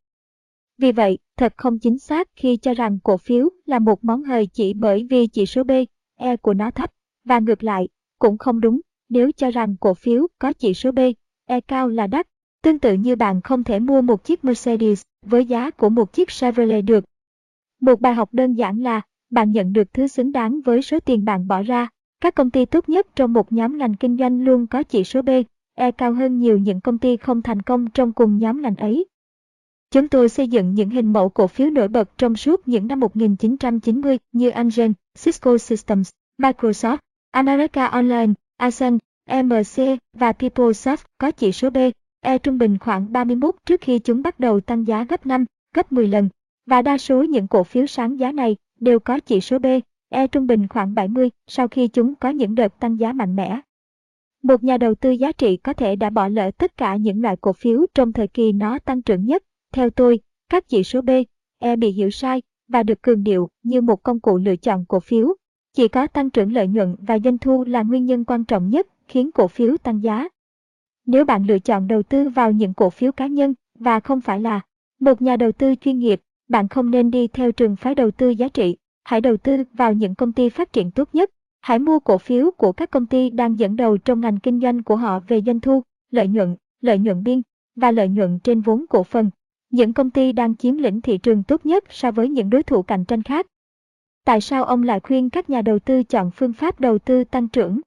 Vì 0.77 0.91
vậy, 0.91 1.17
thật 1.41 1.53
không 1.57 1.79
chính 1.79 1.99
xác 1.99 2.27
khi 2.35 2.57
cho 2.57 2.73
rằng 2.73 2.99
cổ 3.03 3.17
phiếu 3.17 3.49
là 3.65 3.79
một 3.79 4.03
món 4.03 4.23
hời 4.23 4.47
chỉ 4.47 4.73
bởi 4.73 5.07
vì 5.09 5.27
chỉ 5.27 5.45
số 5.45 5.63
B, 5.63 5.71
E 6.15 6.37
của 6.37 6.53
nó 6.53 6.71
thấp, 6.71 6.91
và 7.25 7.39
ngược 7.39 7.63
lại, 7.63 7.87
cũng 8.19 8.37
không 8.37 8.61
đúng 8.61 8.81
nếu 9.09 9.31
cho 9.31 9.51
rằng 9.51 9.75
cổ 9.79 9.93
phiếu 9.93 10.27
có 10.39 10.53
chỉ 10.53 10.73
số 10.73 10.91
B, 10.91 10.99
E 11.45 11.61
cao 11.61 11.89
là 11.89 12.07
đắt. 12.07 12.27
Tương 12.63 12.79
tự 12.79 12.93
như 12.93 13.15
bạn 13.15 13.41
không 13.41 13.63
thể 13.63 13.79
mua 13.79 14.01
một 14.01 14.23
chiếc 14.23 14.45
Mercedes 14.45 15.01
với 15.25 15.45
giá 15.45 15.71
của 15.71 15.89
một 15.89 16.13
chiếc 16.13 16.29
Chevrolet 16.29 16.85
được. 16.85 17.05
Một 17.79 18.01
bài 18.01 18.13
học 18.13 18.29
đơn 18.31 18.53
giản 18.53 18.79
là 18.79 19.01
bạn 19.29 19.51
nhận 19.51 19.73
được 19.73 19.93
thứ 19.93 20.07
xứng 20.07 20.31
đáng 20.31 20.61
với 20.61 20.81
số 20.81 20.99
tiền 20.99 21.25
bạn 21.25 21.47
bỏ 21.47 21.61
ra. 21.61 21.87
Các 22.21 22.35
công 22.35 22.51
ty 22.51 22.65
tốt 22.65 22.89
nhất 22.89 23.07
trong 23.15 23.33
một 23.33 23.51
nhóm 23.51 23.77
ngành 23.77 23.93
kinh 23.93 24.17
doanh 24.17 24.43
luôn 24.43 24.67
có 24.67 24.83
chỉ 24.83 25.03
số 25.03 25.21
B, 25.21 25.29
E 25.75 25.91
cao 25.91 26.13
hơn 26.13 26.39
nhiều 26.39 26.57
những 26.57 26.81
công 26.81 26.97
ty 26.97 27.17
không 27.17 27.41
thành 27.41 27.61
công 27.61 27.89
trong 27.89 28.13
cùng 28.13 28.37
nhóm 28.37 28.61
ngành 28.61 28.75
ấy. 28.75 29.05
Chúng 29.93 30.07
tôi 30.07 30.29
xây 30.29 30.47
dựng 30.47 30.73
những 30.73 30.89
hình 30.89 31.13
mẫu 31.13 31.29
cổ 31.29 31.47
phiếu 31.47 31.69
nổi 31.69 31.87
bật 31.87 32.17
trong 32.17 32.35
suốt 32.35 32.67
những 32.67 32.87
năm 32.87 32.99
1990 32.99 34.17
như 34.31 34.49
Angel, 34.49 34.91
Cisco 35.23 35.57
Systems, 35.57 36.09
Microsoft, 36.37 36.97
America 37.31 37.85
Online, 37.85 38.33
Ascend, 38.57 38.99
MC 39.29 39.99
và 40.13 40.31
PeopleSoft 40.31 40.97
có 41.17 41.31
chỉ 41.31 41.51
số 41.51 41.69
B, 41.69 41.77
E 42.21 42.37
trung 42.37 42.57
bình 42.57 42.77
khoảng 42.77 43.11
31 43.11 43.55
trước 43.65 43.81
khi 43.81 43.99
chúng 43.99 44.21
bắt 44.21 44.39
đầu 44.39 44.59
tăng 44.59 44.87
giá 44.87 45.03
gấp 45.03 45.25
5, 45.25 45.45
gấp 45.75 45.91
10 45.91 46.07
lần. 46.07 46.29
Và 46.65 46.81
đa 46.81 46.97
số 46.97 47.23
những 47.23 47.47
cổ 47.47 47.63
phiếu 47.63 47.85
sáng 47.85 48.19
giá 48.19 48.31
này 48.31 48.55
đều 48.79 48.99
có 48.99 49.19
chỉ 49.19 49.41
số 49.41 49.59
B, 49.59 49.65
E 50.09 50.27
trung 50.27 50.47
bình 50.47 50.67
khoảng 50.67 50.95
70 50.95 51.29
sau 51.47 51.67
khi 51.67 51.87
chúng 51.87 52.15
có 52.15 52.29
những 52.29 52.55
đợt 52.55 52.79
tăng 52.79 52.99
giá 52.99 53.13
mạnh 53.13 53.35
mẽ. 53.35 53.59
Một 54.43 54.63
nhà 54.63 54.77
đầu 54.77 54.95
tư 54.95 55.11
giá 55.11 55.31
trị 55.31 55.57
có 55.57 55.73
thể 55.73 55.95
đã 55.95 56.09
bỏ 56.09 56.27
lỡ 56.27 56.51
tất 56.51 56.77
cả 56.77 56.95
những 56.95 57.21
loại 57.21 57.35
cổ 57.41 57.53
phiếu 57.53 57.85
trong 57.93 58.13
thời 58.13 58.27
kỳ 58.27 58.51
nó 58.51 58.79
tăng 58.79 59.01
trưởng 59.01 59.25
nhất 59.25 59.43
theo 59.73 59.89
tôi, 59.89 60.19
các 60.49 60.69
chỉ 60.69 60.83
số 60.83 61.01
B, 61.01 61.09
E 61.59 61.75
bị 61.75 61.91
hiểu 61.91 62.09
sai 62.09 62.41
và 62.67 62.83
được 62.83 63.01
cường 63.01 63.23
điệu 63.23 63.49
như 63.63 63.81
một 63.81 64.03
công 64.03 64.19
cụ 64.19 64.37
lựa 64.37 64.55
chọn 64.55 64.85
cổ 64.85 64.99
phiếu. 64.99 65.35
Chỉ 65.73 65.87
có 65.87 66.07
tăng 66.07 66.29
trưởng 66.29 66.53
lợi 66.53 66.67
nhuận 66.67 66.95
và 66.99 67.19
doanh 67.19 67.37
thu 67.37 67.63
là 67.63 67.83
nguyên 67.83 68.05
nhân 68.05 68.25
quan 68.25 68.45
trọng 68.45 68.69
nhất 68.69 68.87
khiến 69.07 69.31
cổ 69.31 69.47
phiếu 69.47 69.77
tăng 69.77 70.03
giá. 70.03 70.27
Nếu 71.05 71.25
bạn 71.25 71.45
lựa 71.47 71.59
chọn 71.59 71.87
đầu 71.87 72.03
tư 72.03 72.29
vào 72.29 72.51
những 72.51 72.73
cổ 72.73 72.89
phiếu 72.89 73.11
cá 73.11 73.27
nhân 73.27 73.53
và 73.79 73.99
không 73.99 74.21
phải 74.21 74.39
là 74.39 74.61
một 74.99 75.21
nhà 75.21 75.37
đầu 75.37 75.51
tư 75.51 75.75
chuyên 75.75 75.99
nghiệp, 75.99 76.21
bạn 76.49 76.67
không 76.67 76.91
nên 76.91 77.11
đi 77.11 77.27
theo 77.27 77.51
trường 77.51 77.75
phái 77.75 77.95
đầu 77.95 78.11
tư 78.11 78.29
giá 78.29 78.47
trị. 78.47 78.77
Hãy 79.03 79.21
đầu 79.21 79.37
tư 79.37 79.63
vào 79.73 79.93
những 79.93 80.15
công 80.15 80.33
ty 80.33 80.49
phát 80.49 80.73
triển 80.73 80.91
tốt 80.91 81.09
nhất. 81.13 81.31
Hãy 81.61 81.79
mua 81.79 81.99
cổ 81.99 82.17
phiếu 82.17 82.51
của 82.51 82.71
các 82.71 82.91
công 82.91 83.05
ty 83.05 83.29
đang 83.29 83.59
dẫn 83.59 83.75
đầu 83.75 83.97
trong 83.97 84.21
ngành 84.21 84.39
kinh 84.39 84.59
doanh 84.59 84.83
của 84.83 84.95
họ 84.95 85.19
về 85.27 85.41
doanh 85.45 85.59
thu, 85.59 85.83
lợi 86.11 86.27
nhuận, 86.27 86.55
lợi 86.81 86.97
nhuận 86.97 87.23
biên 87.23 87.41
và 87.75 87.91
lợi 87.91 88.07
nhuận 88.07 88.39
trên 88.39 88.61
vốn 88.61 88.85
cổ 88.89 89.03
phần. 89.03 89.29
Những 89.71 89.93
công 89.93 90.09
ty 90.09 90.31
đang 90.31 90.55
chiếm 90.55 90.77
lĩnh 90.77 91.01
thị 91.01 91.17
trường 91.17 91.43
tốt 91.43 91.65
nhất 91.65 91.83
so 91.89 92.11
với 92.11 92.29
những 92.29 92.49
đối 92.49 92.63
thủ 92.63 92.81
cạnh 92.81 93.05
tranh 93.05 93.23
khác. 93.23 93.45
Tại 94.25 94.41
sao 94.41 94.63
ông 94.63 94.83
lại 94.83 94.99
khuyên 94.99 95.29
các 95.29 95.49
nhà 95.49 95.61
đầu 95.61 95.79
tư 95.79 96.03
chọn 96.03 96.31
phương 96.31 96.53
pháp 96.53 96.79
đầu 96.79 96.99
tư 96.99 97.23
tăng 97.23 97.47
trưởng? 97.47 97.81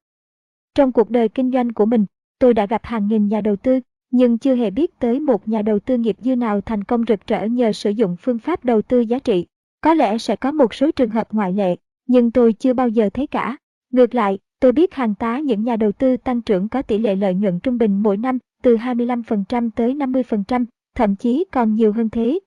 Trong 0.75 0.93
cuộc 0.93 1.11
đời 1.11 1.29
kinh 1.29 1.51
doanh 1.51 1.73
của 1.73 1.87
mình, 1.87 2.07
tôi 2.39 2.55
đã 2.55 2.67
gặp 2.67 2.85
hàng 2.85 3.09
nghìn 3.09 3.29
nhà 3.29 3.41
đầu 3.41 3.57
tư, 3.57 3.81
nhưng 4.11 4.39
chưa 4.39 4.55
hề 4.55 4.71
biết 4.71 4.99
tới 4.99 5.21
một 5.21 5.49
nhà 5.49 5.63
đầu 5.63 5.79
tư 5.79 5.99
nghiệp 5.99 6.17
dư 6.21 6.37
nào 6.37 6.61
thành 6.61 6.85
công 6.85 7.05
rực 7.09 7.27
rỡ 7.27 7.45
nhờ 7.45 7.73
sử 7.73 7.91
dụng 7.91 8.17
phương 8.21 8.39
pháp 8.39 8.65
đầu 8.65 8.83
tư 8.83 9.01
giá 9.01 9.19
trị. 9.19 9.47
Có 9.81 9.95
lẽ 9.95 10.19
sẽ 10.19 10.37
có 10.37 10.53
một 10.53 10.75
số 10.75 10.91
trường 10.91 11.11
hợp 11.11 11.33
ngoại 11.33 11.53
lệ, 11.53 11.77
nhưng 12.07 12.31
tôi 12.31 12.53
chưa 12.53 12.73
bao 12.73 12.89
giờ 12.89 13.11
thấy 13.15 13.27
cả. 13.27 13.57
Ngược 13.93 14.15
lại, 14.15 14.39
tôi 14.61 14.73
biết 14.73 14.95
hàng 14.95 15.15
tá 15.15 15.39
những 15.39 15.65
nhà 15.65 15.77
đầu 15.77 15.93
tư 15.93 16.17
tăng 16.17 16.43
trưởng 16.43 16.69
có 16.69 16.83
tỷ 16.83 16.99
lệ 16.99 17.17
lợi 17.17 17.35
nhuận 17.35 17.61
trung 17.61 17.79
bình 17.79 18.03
mỗi 18.03 18.17
năm 18.17 18.39
từ 18.63 18.77
25% 18.77 19.71
tới 19.77 19.95
50%, 19.95 20.65
thậm 20.95 21.17
chí 21.17 21.45
còn 21.53 21.75
nhiều 21.75 21.93
hơn 21.93 22.11
thế. 22.11 22.39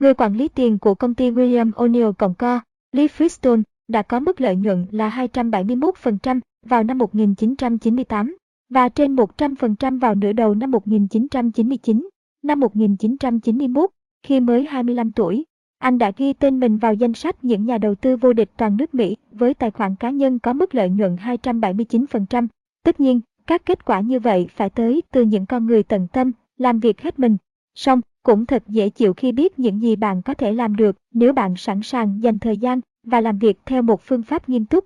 Người 0.00 0.14
quản 0.14 0.36
lý 0.36 0.48
tiền 0.48 0.78
của 0.78 0.94
công 0.94 1.14
ty 1.14 1.30
William 1.30 1.72
O'Neill 1.72 2.12
Cộng 2.12 2.34
Co, 2.34 2.60
Lee 2.92 3.06
Freestone, 3.06 3.62
đã 3.88 4.02
có 4.02 4.20
mức 4.20 4.40
lợi 4.40 4.56
nhuận 4.56 4.86
là 4.90 5.28
271% 5.32 6.40
vào 6.66 6.82
năm 6.82 6.98
1998 6.98 8.36
và 8.68 8.88
trên 8.88 9.16
100% 9.16 10.00
vào 10.00 10.14
nửa 10.14 10.32
đầu 10.32 10.54
năm 10.54 10.70
1999. 10.70 12.08
Năm 12.42 12.60
1991, 12.60 13.90
khi 14.22 14.40
mới 14.40 14.64
25 14.64 15.12
tuổi, 15.12 15.44
anh 15.78 15.98
đã 15.98 16.12
ghi 16.16 16.32
tên 16.32 16.60
mình 16.60 16.76
vào 16.76 16.94
danh 16.94 17.14
sách 17.14 17.44
những 17.44 17.64
nhà 17.64 17.78
đầu 17.78 17.94
tư 17.94 18.16
vô 18.16 18.32
địch 18.32 18.50
toàn 18.56 18.76
nước 18.76 18.94
Mỹ 18.94 19.16
với 19.30 19.54
tài 19.54 19.70
khoản 19.70 19.94
cá 19.94 20.10
nhân 20.10 20.38
có 20.38 20.52
mức 20.52 20.74
lợi 20.74 20.90
nhuận 20.90 21.16
279%. 21.16 22.46
Tất 22.84 23.00
nhiên, 23.00 23.20
các 23.46 23.66
kết 23.66 23.84
quả 23.84 24.00
như 24.00 24.20
vậy 24.20 24.46
phải 24.56 24.70
tới 24.70 25.02
từ 25.12 25.22
những 25.22 25.46
con 25.46 25.66
người 25.66 25.82
tận 25.82 26.08
tâm, 26.12 26.32
làm 26.58 26.80
việc 26.80 27.00
hết 27.00 27.18
mình. 27.18 27.36
Song, 27.74 28.00
cũng 28.22 28.46
thật 28.46 28.62
dễ 28.68 28.90
chịu 28.90 29.14
khi 29.14 29.32
biết 29.32 29.58
những 29.58 29.82
gì 29.82 29.96
bạn 29.96 30.22
có 30.22 30.34
thể 30.34 30.52
làm 30.52 30.76
được 30.76 30.96
nếu 31.12 31.32
bạn 31.32 31.56
sẵn 31.56 31.80
sàng 31.82 32.22
dành 32.22 32.38
thời 32.38 32.56
gian 32.56 32.80
và 33.02 33.20
làm 33.20 33.38
việc 33.38 33.58
theo 33.66 33.82
một 33.82 34.02
phương 34.02 34.22
pháp 34.22 34.48
nghiêm 34.48 34.64
túc. 34.64 34.84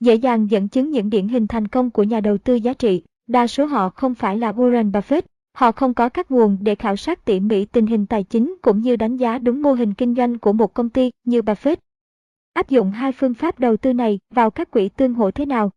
Dễ 0.00 0.14
dàng 0.14 0.50
dẫn 0.50 0.68
chứng 0.68 0.90
những 0.90 1.10
điển 1.10 1.28
hình 1.28 1.46
thành 1.46 1.68
công 1.68 1.90
của 1.90 2.02
nhà 2.02 2.20
đầu 2.20 2.38
tư 2.38 2.54
giá 2.54 2.72
trị, 2.72 3.02
đa 3.26 3.46
số 3.46 3.66
họ 3.66 3.90
không 3.90 4.14
phải 4.14 4.38
là 4.38 4.52
Warren 4.52 4.90
Buffett, 4.90 5.22
họ 5.52 5.72
không 5.72 5.94
có 5.94 6.08
các 6.08 6.30
nguồn 6.30 6.58
để 6.60 6.74
khảo 6.74 6.96
sát 6.96 7.24
tỉ 7.24 7.40
mỉ 7.40 7.64
tình 7.64 7.86
hình 7.86 8.06
tài 8.06 8.24
chính 8.24 8.54
cũng 8.62 8.80
như 8.80 8.96
đánh 8.96 9.16
giá 9.16 9.38
đúng 9.38 9.62
mô 9.62 9.72
hình 9.72 9.94
kinh 9.94 10.14
doanh 10.14 10.38
của 10.38 10.52
một 10.52 10.74
công 10.74 10.88
ty 10.88 11.10
như 11.24 11.40
Buffett. 11.40 11.76
Áp 12.52 12.68
dụng 12.68 12.90
hai 12.90 13.12
phương 13.12 13.34
pháp 13.34 13.58
đầu 13.58 13.76
tư 13.76 13.92
này 13.92 14.18
vào 14.34 14.50
các 14.50 14.70
quỹ 14.70 14.88
tương 14.88 15.14
hỗ 15.14 15.30
thế 15.30 15.46
nào? 15.46 15.70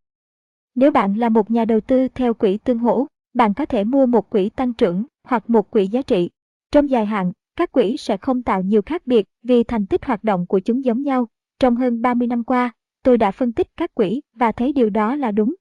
Nếu 0.75 0.91
bạn 0.91 1.15
là 1.15 1.29
một 1.29 1.51
nhà 1.51 1.65
đầu 1.65 1.79
tư 1.79 2.07
theo 2.07 2.33
quỹ 2.33 2.57
tương 2.57 2.79
hỗ, 2.79 3.07
bạn 3.33 3.53
có 3.53 3.65
thể 3.65 3.83
mua 3.83 4.05
một 4.05 4.29
quỹ 4.29 4.49
tăng 4.49 4.73
trưởng 4.73 5.03
hoặc 5.27 5.49
một 5.49 5.71
quỹ 5.71 5.87
giá 5.87 6.01
trị. 6.01 6.29
Trong 6.71 6.89
dài 6.89 7.05
hạn, 7.05 7.31
các 7.55 7.71
quỹ 7.71 7.97
sẽ 7.97 8.17
không 8.17 8.43
tạo 8.43 8.61
nhiều 8.61 8.81
khác 8.81 9.07
biệt 9.07 9.27
vì 9.43 9.63
thành 9.63 9.85
tích 9.85 10.05
hoạt 10.05 10.23
động 10.23 10.45
của 10.47 10.59
chúng 10.59 10.85
giống 10.85 11.01
nhau. 11.01 11.27
Trong 11.59 11.75
hơn 11.75 12.01
30 12.01 12.27
năm 12.27 12.43
qua, 12.43 12.73
tôi 13.03 13.17
đã 13.17 13.31
phân 13.31 13.51
tích 13.51 13.67
các 13.77 13.95
quỹ 13.95 14.21
và 14.35 14.51
thấy 14.51 14.73
điều 14.73 14.89
đó 14.89 15.15
là 15.15 15.31
đúng. 15.31 15.55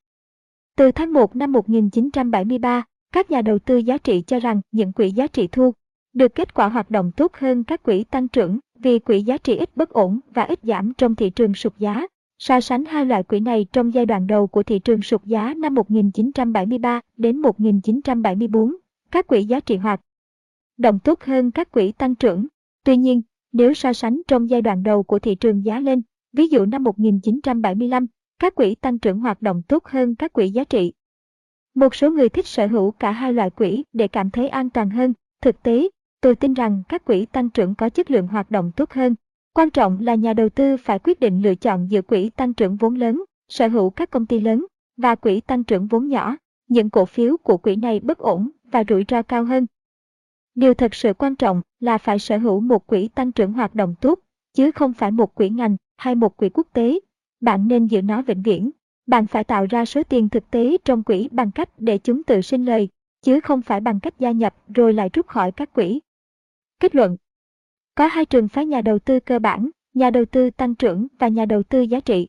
Từ 0.76 0.92
tháng 0.92 1.12
1 1.12 1.36
năm 1.36 1.52
1973, 1.52 2.84
các 3.12 3.30
nhà 3.30 3.42
đầu 3.42 3.58
tư 3.58 3.76
giá 3.76 3.98
trị 3.98 4.22
cho 4.26 4.38
rằng 4.38 4.60
những 4.72 4.92
quỹ 4.92 5.10
giá 5.10 5.26
trị 5.26 5.46
thu 5.46 5.72
được 6.12 6.34
kết 6.34 6.54
quả 6.54 6.68
hoạt 6.68 6.90
động 6.90 7.12
tốt 7.16 7.32
hơn 7.34 7.64
các 7.64 7.82
quỹ 7.82 8.04
tăng 8.04 8.28
trưởng 8.28 8.58
vì 8.78 8.98
quỹ 8.98 9.22
giá 9.22 9.38
trị 9.38 9.56
ít 9.56 9.70
bất 9.76 9.90
ổn 9.90 10.20
và 10.34 10.42
ít 10.42 10.58
giảm 10.62 10.92
trong 10.94 11.14
thị 11.14 11.30
trường 11.30 11.54
sụt 11.54 11.78
giá. 11.78 12.06
So 12.38 12.60
sánh 12.60 12.84
hai 12.84 13.06
loại 13.06 13.22
quỹ 13.22 13.40
này 13.40 13.66
trong 13.72 13.94
giai 13.94 14.06
đoạn 14.06 14.26
đầu 14.26 14.46
của 14.46 14.62
thị 14.62 14.78
trường 14.78 15.02
sụt 15.02 15.24
giá 15.24 15.54
năm 15.54 15.74
1973 15.74 17.00
đến 17.16 17.36
1974, 17.36 18.76
các 19.12 19.26
quỹ 19.26 19.44
giá 19.44 19.60
trị 19.60 19.76
hoạt 19.76 20.00
động 20.76 20.98
tốt 20.98 21.22
hơn 21.22 21.50
các 21.50 21.70
quỹ 21.70 21.92
tăng 21.92 22.14
trưởng. 22.14 22.46
Tuy 22.84 22.96
nhiên, 22.96 23.22
nếu 23.52 23.74
so 23.74 23.92
sánh 23.92 24.22
trong 24.28 24.50
giai 24.50 24.62
đoạn 24.62 24.82
đầu 24.82 25.02
của 25.02 25.18
thị 25.18 25.34
trường 25.34 25.64
giá 25.64 25.80
lên, 25.80 26.02
ví 26.32 26.48
dụ 26.48 26.64
năm 26.66 26.82
1975, 26.82 28.06
các 28.38 28.54
quỹ 28.54 28.74
tăng 28.74 28.98
trưởng 28.98 29.20
hoạt 29.20 29.42
động 29.42 29.62
tốt 29.68 29.84
hơn 29.84 30.14
các 30.14 30.32
quỹ 30.32 30.48
giá 30.48 30.64
trị. 30.64 30.92
Một 31.74 31.94
số 31.94 32.10
người 32.10 32.28
thích 32.28 32.46
sở 32.46 32.66
hữu 32.66 32.90
cả 32.90 33.10
hai 33.10 33.32
loại 33.32 33.50
quỹ 33.50 33.84
để 33.92 34.08
cảm 34.08 34.30
thấy 34.30 34.48
an 34.48 34.70
toàn 34.70 34.90
hơn. 34.90 35.12
Thực 35.42 35.62
tế, 35.62 35.88
tôi 36.20 36.34
tin 36.34 36.54
rằng 36.54 36.82
các 36.88 37.04
quỹ 37.04 37.26
tăng 37.26 37.50
trưởng 37.50 37.74
có 37.74 37.88
chất 37.88 38.10
lượng 38.10 38.26
hoạt 38.26 38.50
động 38.50 38.72
tốt 38.76 38.92
hơn. 38.92 39.14
Quan 39.54 39.70
trọng 39.70 40.00
là 40.00 40.14
nhà 40.14 40.34
đầu 40.34 40.48
tư 40.48 40.76
phải 40.76 40.98
quyết 40.98 41.20
định 41.20 41.42
lựa 41.42 41.54
chọn 41.54 41.90
giữa 41.90 42.02
quỹ 42.02 42.30
tăng 42.30 42.54
trưởng 42.54 42.76
vốn 42.76 42.94
lớn, 42.94 43.24
sở 43.48 43.68
hữu 43.68 43.90
các 43.90 44.10
công 44.10 44.26
ty 44.26 44.40
lớn, 44.40 44.66
và 44.96 45.14
quỹ 45.14 45.40
tăng 45.40 45.64
trưởng 45.64 45.86
vốn 45.86 46.08
nhỏ. 46.08 46.36
Những 46.68 46.90
cổ 46.90 47.04
phiếu 47.04 47.36
của 47.36 47.56
quỹ 47.56 47.76
này 47.76 48.00
bất 48.00 48.18
ổn 48.18 48.48
và 48.72 48.84
rủi 48.88 49.04
ro 49.08 49.22
cao 49.22 49.44
hơn. 49.44 49.66
Điều 50.54 50.74
thật 50.74 50.94
sự 50.94 51.14
quan 51.14 51.36
trọng 51.36 51.62
là 51.80 51.98
phải 51.98 52.18
sở 52.18 52.38
hữu 52.38 52.60
một 52.60 52.86
quỹ 52.86 53.08
tăng 53.08 53.32
trưởng 53.32 53.52
hoạt 53.52 53.74
động 53.74 53.94
tốt, 54.00 54.18
chứ 54.54 54.70
không 54.70 54.92
phải 54.92 55.10
một 55.10 55.34
quỹ 55.34 55.48
ngành 55.48 55.76
hay 55.96 56.14
một 56.14 56.36
quỹ 56.36 56.48
quốc 56.48 56.66
tế. 56.72 56.98
Bạn 57.40 57.68
nên 57.68 57.86
giữ 57.86 58.02
nó 58.02 58.22
vĩnh 58.22 58.42
viễn. 58.42 58.70
Bạn 59.06 59.26
phải 59.26 59.44
tạo 59.44 59.66
ra 59.70 59.84
số 59.84 60.02
tiền 60.02 60.28
thực 60.28 60.50
tế 60.50 60.76
trong 60.84 61.02
quỹ 61.02 61.28
bằng 61.32 61.50
cách 61.50 61.68
để 61.78 61.98
chúng 61.98 62.22
tự 62.22 62.40
sinh 62.40 62.64
lời, 62.64 62.88
chứ 63.22 63.40
không 63.40 63.62
phải 63.62 63.80
bằng 63.80 64.00
cách 64.00 64.14
gia 64.18 64.30
nhập 64.30 64.54
rồi 64.74 64.92
lại 64.92 65.10
rút 65.12 65.26
khỏi 65.26 65.52
các 65.52 65.72
quỹ. 65.72 66.00
Kết 66.80 66.94
luận 66.94 67.16
Có 67.94 68.06
hai 68.06 68.24
trường 68.24 68.48
phái 68.48 68.66
nhà 68.66 68.80
đầu 68.80 68.98
tư 68.98 69.20
cơ 69.20 69.38
bản, 69.38 69.70
nhà 69.94 70.10
đầu 70.10 70.24
tư 70.24 70.50
tăng 70.50 70.74
trưởng 70.74 71.06
và 71.18 71.28
nhà 71.28 71.44
đầu 71.44 71.62
tư 71.62 71.80
giá 71.80 72.00
trị. 72.00 72.28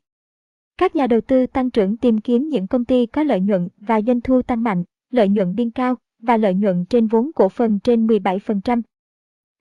Các 0.77 0.95
nhà 0.95 1.07
đầu 1.07 1.22
tư 1.22 1.47
tăng 1.47 1.69
trưởng 1.69 1.97
tìm 1.97 2.22
kiếm 2.22 2.49
những 2.49 2.67
công 2.67 2.85
ty 2.85 3.05
có 3.05 3.23
lợi 3.23 3.39
nhuận 3.39 3.69
và 3.77 4.01
doanh 4.01 4.22
thu 4.22 4.41
tăng 4.41 4.63
mạnh, 4.63 4.83
lợi 5.11 5.27
nhuận 5.30 5.55
biên 5.55 5.72
cao 5.72 5.95
và 6.24 6.38
lợi 6.38 6.53
nhuận 6.53 6.85
trên 6.85 7.08
vốn 7.08 7.32
cổ 7.35 7.50
phần 7.50 7.80
trên 7.80 8.08
17%. 8.08 8.82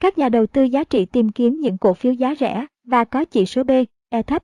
Các 0.00 0.18
nhà 0.18 0.28
đầu 0.28 0.46
tư 0.46 0.62
giá 0.62 0.84
trị 0.84 1.06
tìm 1.06 1.28
kiếm 1.28 1.60
những 1.60 1.78
cổ 1.78 1.94
phiếu 1.94 2.12
giá 2.12 2.34
rẻ 2.34 2.66
và 2.84 3.04
có 3.04 3.24
chỉ 3.24 3.46
số 3.46 3.64
B, 3.64 3.70
E 4.08 4.22
thấp. 4.22 4.42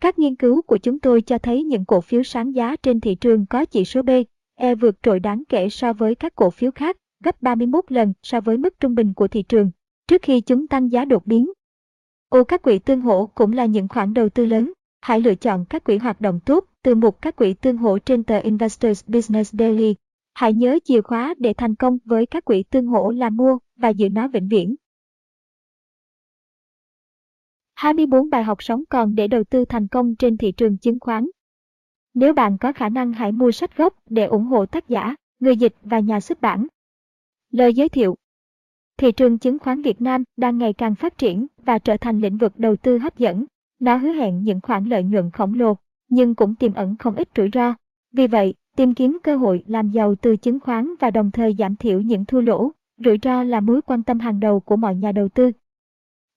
Các 0.00 0.18
nghiên 0.18 0.34
cứu 0.34 0.62
của 0.62 0.78
chúng 0.78 0.98
tôi 0.98 1.22
cho 1.22 1.38
thấy 1.38 1.62
những 1.62 1.84
cổ 1.84 2.00
phiếu 2.00 2.22
sáng 2.22 2.54
giá 2.54 2.76
trên 2.76 3.00
thị 3.00 3.14
trường 3.14 3.46
có 3.46 3.64
chỉ 3.64 3.84
số 3.84 4.02
B, 4.02 4.10
E 4.54 4.74
vượt 4.74 5.02
trội 5.02 5.20
đáng 5.20 5.42
kể 5.48 5.68
so 5.68 5.92
với 5.92 6.14
các 6.14 6.34
cổ 6.34 6.50
phiếu 6.50 6.70
khác, 6.70 6.96
gấp 7.24 7.42
31 7.42 7.84
lần 7.92 8.12
so 8.22 8.40
với 8.40 8.58
mức 8.58 8.80
trung 8.80 8.94
bình 8.94 9.12
của 9.12 9.28
thị 9.28 9.42
trường, 9.42 9.70
trước 10.08 10.22
khi 10.22 10.40
chúng 10.40 10.66
tăng 10.66 10.92
giá 10.92 11.04
đột 11.04 11.26
biến. 11.26 11.52
Ô 12.28 12.44
các 12.44 12.62
quỹ 12.62 12.78
tương 12.78 13.00
hỗ 13.00 13.26
cũng 13.26 13.52
là 13.52 13.66
những 13.66 13.88
khoản 13.88 14.14
đầu 14.14 14.28
tư 14.28 14.46
lớn. 14.46 14.72
Hãy 15.00 15.20
lựa 15.20 15.34
chọn 15.34 15.64
các 15.64 15.84
quỹ 15.84 15.96
hoạt 15.96 16.20
động 16.20 16.40
tốt 16.40 16.64
từ 16.82 16.94
một 16.94 17.22
các 17.22 17.36
quỹ 17.36 17.54
tương 17.54 17.76
hỗ 17.76 17.98
trên 17.98 18.24
tờ 18.24 18.38
Investors 18.38 19.04
Business 19.08 19.54
Daily. 19.54 19.94
Hãy 20.34 20.52
nhớ 20.52 20.78
chìa 20.84 21.00
khóa 21.00 21.34
để 21.38 21.52
thành 21.52 21.74
công 21.74 21.98
với 22.04 22.26
các 22.26 22.44
quỹ 22.44 22.62
tương 22.62 22.86
hỗ 22.86 23.10
là 23.10 23.30
mua 23.30 23.58
và 23.76 23.88
giữ 23.88 24.08
nó 24.08 24.28
vĩnh 24.28 24.48
viễn. 24.48 24.74
24 27.74 28.30
bài 28.30 28.44
học 28.44 28.62
sống 28.62 28.84
còn 28.90 29.14
để 29.14 29.28
đầu 29.28 29.44
tư 29.44 29.64
thành 29.64 29.88
công 29.88 30.16
trên 30.16 30.36
thị 30.36 30.52
trường 30.52 30.78
chứng 30.78 31.00
khoán. 31.00 31.26
Nếu 32.14 32.32
bạn 32.32 32.58
có 32.58 32.72
khả 32.72 32.88
năng 32.88 33.12
hãy 33.12 33.32
mua 33.32 33.52
sách 33.52 33.76
gốc 33.76 33.94
để 34.06 34.24
ủng 34.24 34.44
hộ 34.44 34.66
tác 34.66 34.88
giả, 34.88 35.14
người 35.40 35.56
dịch 35.56 35.74
và 35.82 36.00
nhà 36.00 36.20
xuất 36.20 36.40
bản. 36.40 36.66
Lời 37.50 37.74
giới 37.74 37.88
thiệu 37.88 38.16
Thị 38.96 39.12
trường 39.12 39.38
chứng 39.38 39.58
khoán 39.58 39.82
Việt 39.82 40.00
Nam 40.00 40.24
đang 40.36 40.58
ngày 40.58 40.72
càng 40.72 40.94
phát 40.94 41.18
triển 41.18 41.46
và 41.56 41.78
trở 41.78 41.96
thành 41.96 42.20
lĩnh 42.20 42.36
vực 42.36 42.52
đầu 42.56 42.76
tư 42.76 42.98
hấp 42.98 43.18
dẫn. 43.18 43.44
Nó 43.78 43.96
hứa 43.96 44.12
hẹn 44.12 44.44
những 44.44 44.60
khoản 44.60 44.84
lợi 44.84 45.02
nhuận 45.02 45.30
khổng 45.30 45.54
lồ, 45.54 45.76
nhưng 46.08 46.34
cũng 46.34 46.54
tiềm 46.54 46.74
ẩn 46.74 46.96
không 46.96 47.14
ít 47.14 47.28
rủi 47.36 47.50
ro. 47.52 47.74
Vì 48.12 48.26
vậy, 48.26 48.54
tìm 48.76 48.94
kiếm 48.94 49.18
cơ 49.22 49.36
hội 49.36 49.62
làm 49.66 49.90
giàu 49.90 50.14
từ 50.14 50.36
chứng 50.36 50.60
khoán 50.60 50.94
và 51.00 51.10
đồng 51.10 51.30
thời 51.30 51.54
giảm 51.58 51.76
thiểu 51.76 52.00
những 52.00 52.24
thua 52.24 52.40
lỗ, 52.40 52.70
rủi 53.04 53.18
ro 53.22 53.42
là 53.42 53.60
mối 53.60 53.82
quan 53.82 54.02
tâm 54.02 54.18
hàng 54.18 54.40
đầu 54.40 54.60
của 54.60 54.76
mọi 54.76 54.94
nhà 54.94 55.12
đầu 55.12 55.28
tư. 55.28 55.50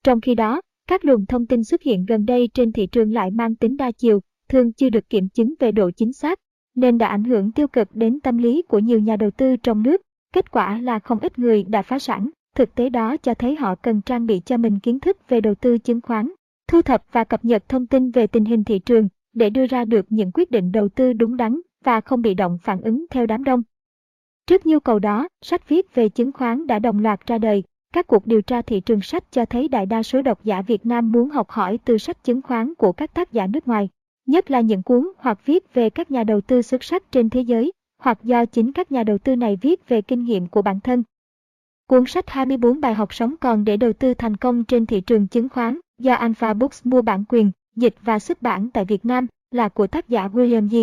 Trong 0.03 0.22
khi 0.22 0.35
đó, 0.35 0.61
các 0.88 1.06
luồng 1.06 1.25
thông 1.25 1.45
tin 1.45 1.64
xuất 1.64 1.82
hiện 1.82 2.06
gần 2.06 2.25
đây 2.25 2.49
trên 2.53 2.72
thị 2.72 2.88
trường 2.88 3.14
lại 3.14 3.32
mang 3.32 3.56
tính 3.56 3.77
đa 3.77 3.91
chiều, 3.91 4.19
thường 4.49 4.74
chưa 4.74 4.90
được 4.90 5.09
kiểm 5.09 5.30
chứng 5.30 5.53
về 5.59 5.72
độ 5.72 5.91
chính 5.91 6.14
xác, 6.14 6.40
nên 6.75 6.98
đã 6.98 7.07
ảnh 7.07 7.24
hưởng 7.24 7.51
tiêu 7.51 7.67
cực 7.67 7.95
đến 7.95 8.19
tâm 8.19 8.38
lý 8.38 8.61
của 8.61 8.80
nhiều 8.80 8.99
nhà 8.99 9.16
đầu 9.16 9.32
tư 9.32 9.56
trong 9.57 9.83
nước. 9.83 10.01
Kết 10.33 10.51
quả 10.51 10.82
là 10.82 10.99
không 10.99 11.19
ít 11.19 11.40
người 11.40 11.64
đã 11.64 11.82
phá 11.82 11.99
sản. 11.99 12.30
Thực 12.56 12.75
tế 12.75 12.90
đó 12.90 13.17
cho 13.17 13.33
thấy 13.33 13.56
họ 13.56 13.75
cần 13.75 14.01
trang 14.01 14.25
bị 14.25 14.41
cho 14.45 14.57
mình 14.57 14.80
kiến 14.80 14.99
thức 14.99 15.17
về 15.30 15.41
đầu 15.41 15.56
tư 15.56 15.77
chứng 15.77 16.01
khoán, 16.01 16.32
thu 16.67 16.82
thập 16.82 17.03
và 17.11 17.24
cập 17.24 17.45
nhật 17.45 17.69
thông 17.69 17.88
tin 17.88 18.11
về 18.11 18.27
tình 18.27 18.45
hình 18.45 18.64
thị 18.64 18.80
trường 18.80 19.07
để 19.33 19.49
đưa 19.49 19.66
ra 19.66 19.85
được 19.85 20.06
những 20.09 20.32
quyết 20.32 20.51
định 20.51 20.72
đầu 20.72 20.90
tư 20.90 21.14
đúng 21.14 21.38
đắn 21.38 21.61
và 21.88 22.01
không 22.01 22.22
bị 22.22 22.33
động 22.33 22.57
phản 22.61 22.82
ứng 22.82 23.06
theo 23.09 23.25
đám 23.25 23.43
đông. 23.43 23.64
Trước 24.48 24.66
nhu 24.66 24.80
cầu 24.80 24.99
đó, 24.99 25.27
sách 25.41 25.69
viết 25.69 25.95
về 25.95 26.09
chứng 26.09 26.32
khoán 26.32 26.67
đã 26.67 26.80
đồng 26.80 26.99
loạt 26.99 27.27
ra 27.27 27.38
đời, 27.38 27.64
Các 27.93 28.07
cuộc 28.07 28.27
điều 28.27 28.41
tra 28.41 28.61
thị 28.61 28.80
trường 28.80 29.01
sách 29.01 29.32
cho 29.32 29.45
thấy 29.45 29.67
đại 29.67 29.85
đa 29.85 30.03
số 30.03 30.22
độc 30.22 30.43
giả 30.43 30.61
Việt 30.61 30.85
Nam 30.85 31.11
muốn 31.11 31.30
học 31.30 31.49
hỏi 31.49 31.80
từ 31.85 31.98
sách 31.98 32.24
chứng 32.24 32.41
khoán 32.41 32.75
của 32.75 32.91
các 32.91 33.14
tác 33.14 33.32
giả 33.32 33.48
nước 33.48 33.67
ngoài, 33.67 33.90
nhất 34.25 34.51
là 34.51 34.61
những 34.61 34.83
cuốn 34.83 35.11
hoặc 35.17 35.45
viết 35.45 35.74
về 35.74 35.90
các 35.90 36.11
nhà 36.11 36.24
đầu 36.24 36.41
tư 36.41 36.61
xuất 36.61 36.83
sắc 36.83 37.11
trên 37.11 37.30
thế 37.30 37.41
giới, 37.41 37.72
hoặc 37.99 38.24
do 38.24 38.45
chính 38.45 38.72
các 38.72 38.91
nhà 38.91 39.03
đầu 39.03 39.17
tư 39.17 39.35
này 39.35 39.57
viết 39.61 39.88
về 39.88 40.01
kinh 40.01 40.24
nghiệm 40.24 40.48
của 40.48 40.61
bản 40.61 40.80
thân. 40.80 41.03
Cuốn 41.88 42.03
sách 42.07 42.30
24 42.30 42.82
bài 42.82 42.93
học 42.93 43.14
sống 43.14 43.35
còn 43.40 43.66
để 43.66 43.77
đầu 43.77 43.93
tư 43.93 44.14
thành 44.14 44.38
công 44.38 44.64
trên 44.64 44.85
thị 44.85 45.01
trường 45.01 45.27
chứng 45.27 45.49
khoán 45.49 45.80
do 45.99 46.14
Alpha 46.14 46.53
Books 46.53 46.85
mua 46.85 47.01
bản 47.01 47.24
quyền, 47.30 47.51
dịch 47.75 47.95
và 48.01 48.19
xuất 48.19 48.41
bản 48.41 48.69
tại 48.74 48.85
Việt 48.85 49.06
Nam 49.06 49.27
là 49.51 49.69
của 49.69 49.88
tác 49.88 50.09
giả 50.09 50.27
William 50.27 50.69
G. 50.69 50.75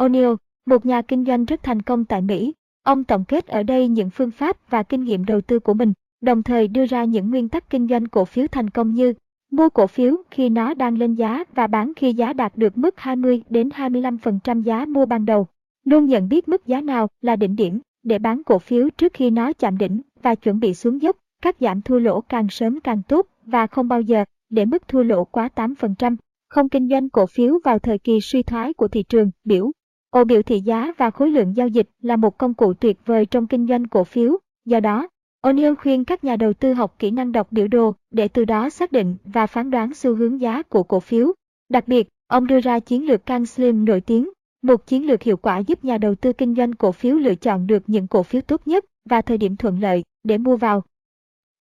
O'Neill, 0.00 0.36
một 0.66 0.86
nhà 0.86 1.02
kinh 1.02 1.24
doanh 1.24 1.44
rất 1.44 1.62
thành 1.62 1.82
công 1.82 2.04
tại 2.04 2.22
Mỹ. 2.22 2.54
Ông 2.82 3.04
tổng 3.04 3.24
kết 3.24 3.46
ở 3.46 3.62
đây 3.62 3.88
những 3.88 4.10
phương 4.10 4.30
pháp 4.30 4.56
và 4.70 4.82
kinh 4.82 5.04
nghiệm 5.04 5.24
đầu 5.24 5.40
tư 5.40 5.58
của 5.58 5.74
mình, 5.74 5.92
đồng 6.20 6.42
thời 6.42 6.68
đưa 6.68 6.86
ra 6.86 7.04
những 7.04 7.30
nguyên 7.30 7.48
tắc 7.48 7.70
kinh 7.70 7.88
doanh 7.88 8.06
cổ 8.06 8.24
phiếu 8.24 8.46
thành 8.46 8.70
công 8.70 8.94
như 8.94 9.14
mua 9.50 9.68
cổ 9.68 9.86
phiếu 9.86 10.16
khi 10.30 10.48
nó 10.48 10.74
đang 10.74 10.98
lên 10.98 11.14
giá 11.14 11.44
và 11.54 11.66
bán 11.66 11.92
khi 11.96 12.12
giá 12.12 12.32
đạt 12.32 12.56
được 12.56 12.78
mức 12.78 12.94
20 12.98 13.42
đến 13.48 13.68
25% 13.68 14.62
giá 14.62 14.84
mua 14.84 15.06
ban 15.06 15.24
đầu. 15.24 15.46
Luôn 15.84 16.06
nhận 16.06 16.28
biết 16.28 16.48
mức 16.48 16.66
giá 16.66 16.80
nào 16.80 17.08
là 17.20 17.36
đỉnh 17.36 17.56
điểm 17.56 17.80
để 18.02 18.18
bán 18.18 18.42
cổ 18.44 18.58
phiếu 18.58 18.88
trước 18.90 19.12
khi 19.14 19.30
nó 19.30 19.52
chạm 19.52 19.78
đỉnh 19.78 20.00
và 20.22 20.34
chuẩn 20.34 20.60
bị 20.60 20.74
xuống 20.74 21.02
dốc, 21.02 21.16
cắt 21.42 21.56
giảm 21.60 21.82
thua 21.82 21.98
lỗ 21.98 22.20
càng 22.20 22.48
sớm 22.50 22.80
càng 22.80 23.02
tốt 23.08 23.26
và 23.44 23.66
không 23.66 23.88
bao 23.88 24.00
giờ 24.00 24.24
để 24.50 24.64
mức 24.64 24.88
thua 24.88 25.02
lỗ 25.02 25.24
quá 25.24 25.48
8%. 25.54 26.16
Không 26.48 26.68
kinh 26.68 26.88
doanh 26.88 27.08
cổ 27.08 27.26
phiếu 27.26 27.58
vào 27.64 27.78
thời 27.78 27.98
kỳ 27.98 28.20
suy 28.20 28.42
thoái 28.42 28.74
của 28.74 28.88
thị 28.88 29.02
trường, 29.02 29.30
biểu. 29.44 29.70
Ô 30.12 30.24
biểu 30.24 30.42
thị 30.42 30.60
giá 30.60 30.92
và 30.96 31.10
khối 31.10 31.30
lượng 31.30 31.56
giao 31.56 31.68
dịch 31.68 31.90
là 32.02 32.16
một 32.16 32.38
công 32.38 32.54
cụ 32.54 32.74
tuyệt 32.74 32.98
vời 33.06 33.26
trong 33.26 33.46
kinh 33.46 33.66
doanh 33.66 33.88
cổ 33.88 34.04
phiếu. 34.04 34.36
Do 34.64 34.80
đó, 34.80 35.08
O'Neill 35.42 35.74
khuyên 35.74 36.04
các 36.04 36.24
nhà 36.24 36.36
đầu 36.36 36.52
tư 36.52 36.72
học 36.72 36.94
kỹ 36.98 37.10
năng 37.10 37.32
đọc 37.32 37.52
biểu 37.52 37.68
đồ 37.68 37.94
để 38.10 38.28
từ 38.28 38.44
đó 38.44 38.70
xác 38.70 38.92
định 38.92 39.16
và 39.24 39.46
phán 39.46 39.70
đoán 39.70 39.94
xu 39.94 40.14
hướng 40.14 40.40
giá 40.40 40.62
của 40.62 40.82
cổ 40.82 41.00
phiếu. 41.00 41.32
Đặc 41.68 41.88
biệt, 41.88 42.08
ông 42.26 42.46
đưa 42.46 42.60
ra 42.60 42.80
chiến 42.80 43.06
lược 43.06 43.26
Can 43.26 43.46
Slim 43.46 43.84
nổi 43.84 44.00
tiếng, 44.00 44.30
một 44.62 44.86
chiến 44.86 45.06
lược 45.06 45.22
hiệu 45.22 45.36
quả 45.36 45.58
giúp 45.58 45.84
nhà 45.84 45.98
đầu 45.98 46.14
tư 46.14 46.32
kinh 46.32 46.54
doanh 46.54 46.72
cổ 46.72 46.92
phiếu 46.92 47.14
lựa 47.16 47.34
chọn 47.34 47.66
được 47.66 47.82
những 47.86 48.06
cổ 48.06 48.22
phiếu 48.22 48.40
tốt 48.40 48.62
nhất 48.66 48.84
và 49.10 49.22
thời 49.22 49.38
điểm 49.38 49.56
thuận 49.56 49.80
lợi 49.80 50.04
để 50.24 50.38
mua 50.38 50.56
vào. 50.56 50.82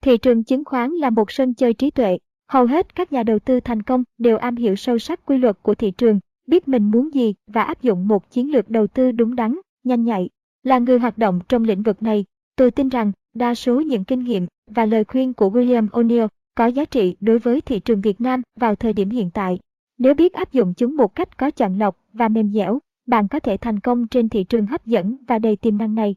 Thị 0.02 0.18
trường 0.18 0.44
chứng 0.44 0.66
khoán 0.66 0.92
là 0.92 1.10
một 1.10 1.32
sân 1.32 1.54
chơi 1.54 1.74
trí 1.74 1.92
tuệ. 1.92 2.18
Hầu 2.48 2.66
hết 2.66 2.96
các 2.96 3.14
nhà 3.14 3.24
đầu 3.24 3.40
tư 3.40 3.60
thành 3.60 3.84
công 3.84 4.04
đều 4.18 4.38
am 4.38 4.56
hiểu 4.56 4.76
sâu 4.76 5.00
sắc 5.00 5.26
quy 5.26 5.38
luật 5.38 5.58
của 5.62 5.76
thị 5.76 5.92
trường, 5.92 6.20
biết 6.52 6.68
mình 6.68 6.92
muốn 6.92 7.14
gì 7.14 7.34
và 7.48 7.64
áp 7.64 7.82
dụng 7.82 8.08
một 8.08 8.30
chiến 8.30 8.52
lược 8.52 8.70
đầu 8.70 8.88
tư 8.88 9.12
đúng 9.12 9.36
đắn, 9.36 9.60
nhanh 9.84 10.04
nhạy. 10.04 10.30
Là 10.64 10.80
người 10.80 11.00
hoạt 11.00 11.18
động 11.18 11.40
trong 11.50 11.64
lĩnh 11.64 11.84
vực 11.84 12.04
này, 12.04 12.26
tôi 12.56 12.72
tin 12.72 12.90
rằng 12.90 13.12
đa 13.34 13.56
số 13.56 13.82
những 13.82 14.04
kinh 14.04 14.24
nghiệm 14.24 14.48
và 14.68 14.86
lời 14.86 15.04
khuyên 15.04 15.34
của 15.34 15.50
William 15.50 15.88
O'Neill 15.88 16.28
có 16.56 16.66
giá 16.66 16.86
trị 16.86 17.16
đối 17.20 17.40
với 17.40 17.62
thị 17.62 17.80
trường 17.80 18.02
Việt 18.02 18.22
Nam 18.22 18.42
vào 18.60 18.76
thời 18.76 18.94
điểm 18.94 19.10
hiện 19.10 19.30
tại. 19.34 19.60
Nếu 19.98 20.14
biết 20.14 20.34
áp 20.34 20.52
dụng 20.52 20.74
chúng 20.74 20.98
một 20.98 21.16
cách 21.16 21.38
có 21.38 21.52
chọn 21.52 21.78
lọc 21.80 21.98
và 22.14 22.28
mềm 22.28 22.52
dẻo, 22.52 22.80
bạn 23.08 23.28
có 23.28 23.40
thể 23.40 23.58
thành 23.58 23.80
công 23.80 24.08
trên 24.08 24.30
thị 24.30 24.44
trường 24.44 24.66
hấp 24.66 24.86
dẫn 24.86 25.18
và 25.28 25.40
đầy 25.40 25.56
tiềm 25.56 25.78
năng 25.78 25.96
này. 25.96 26.16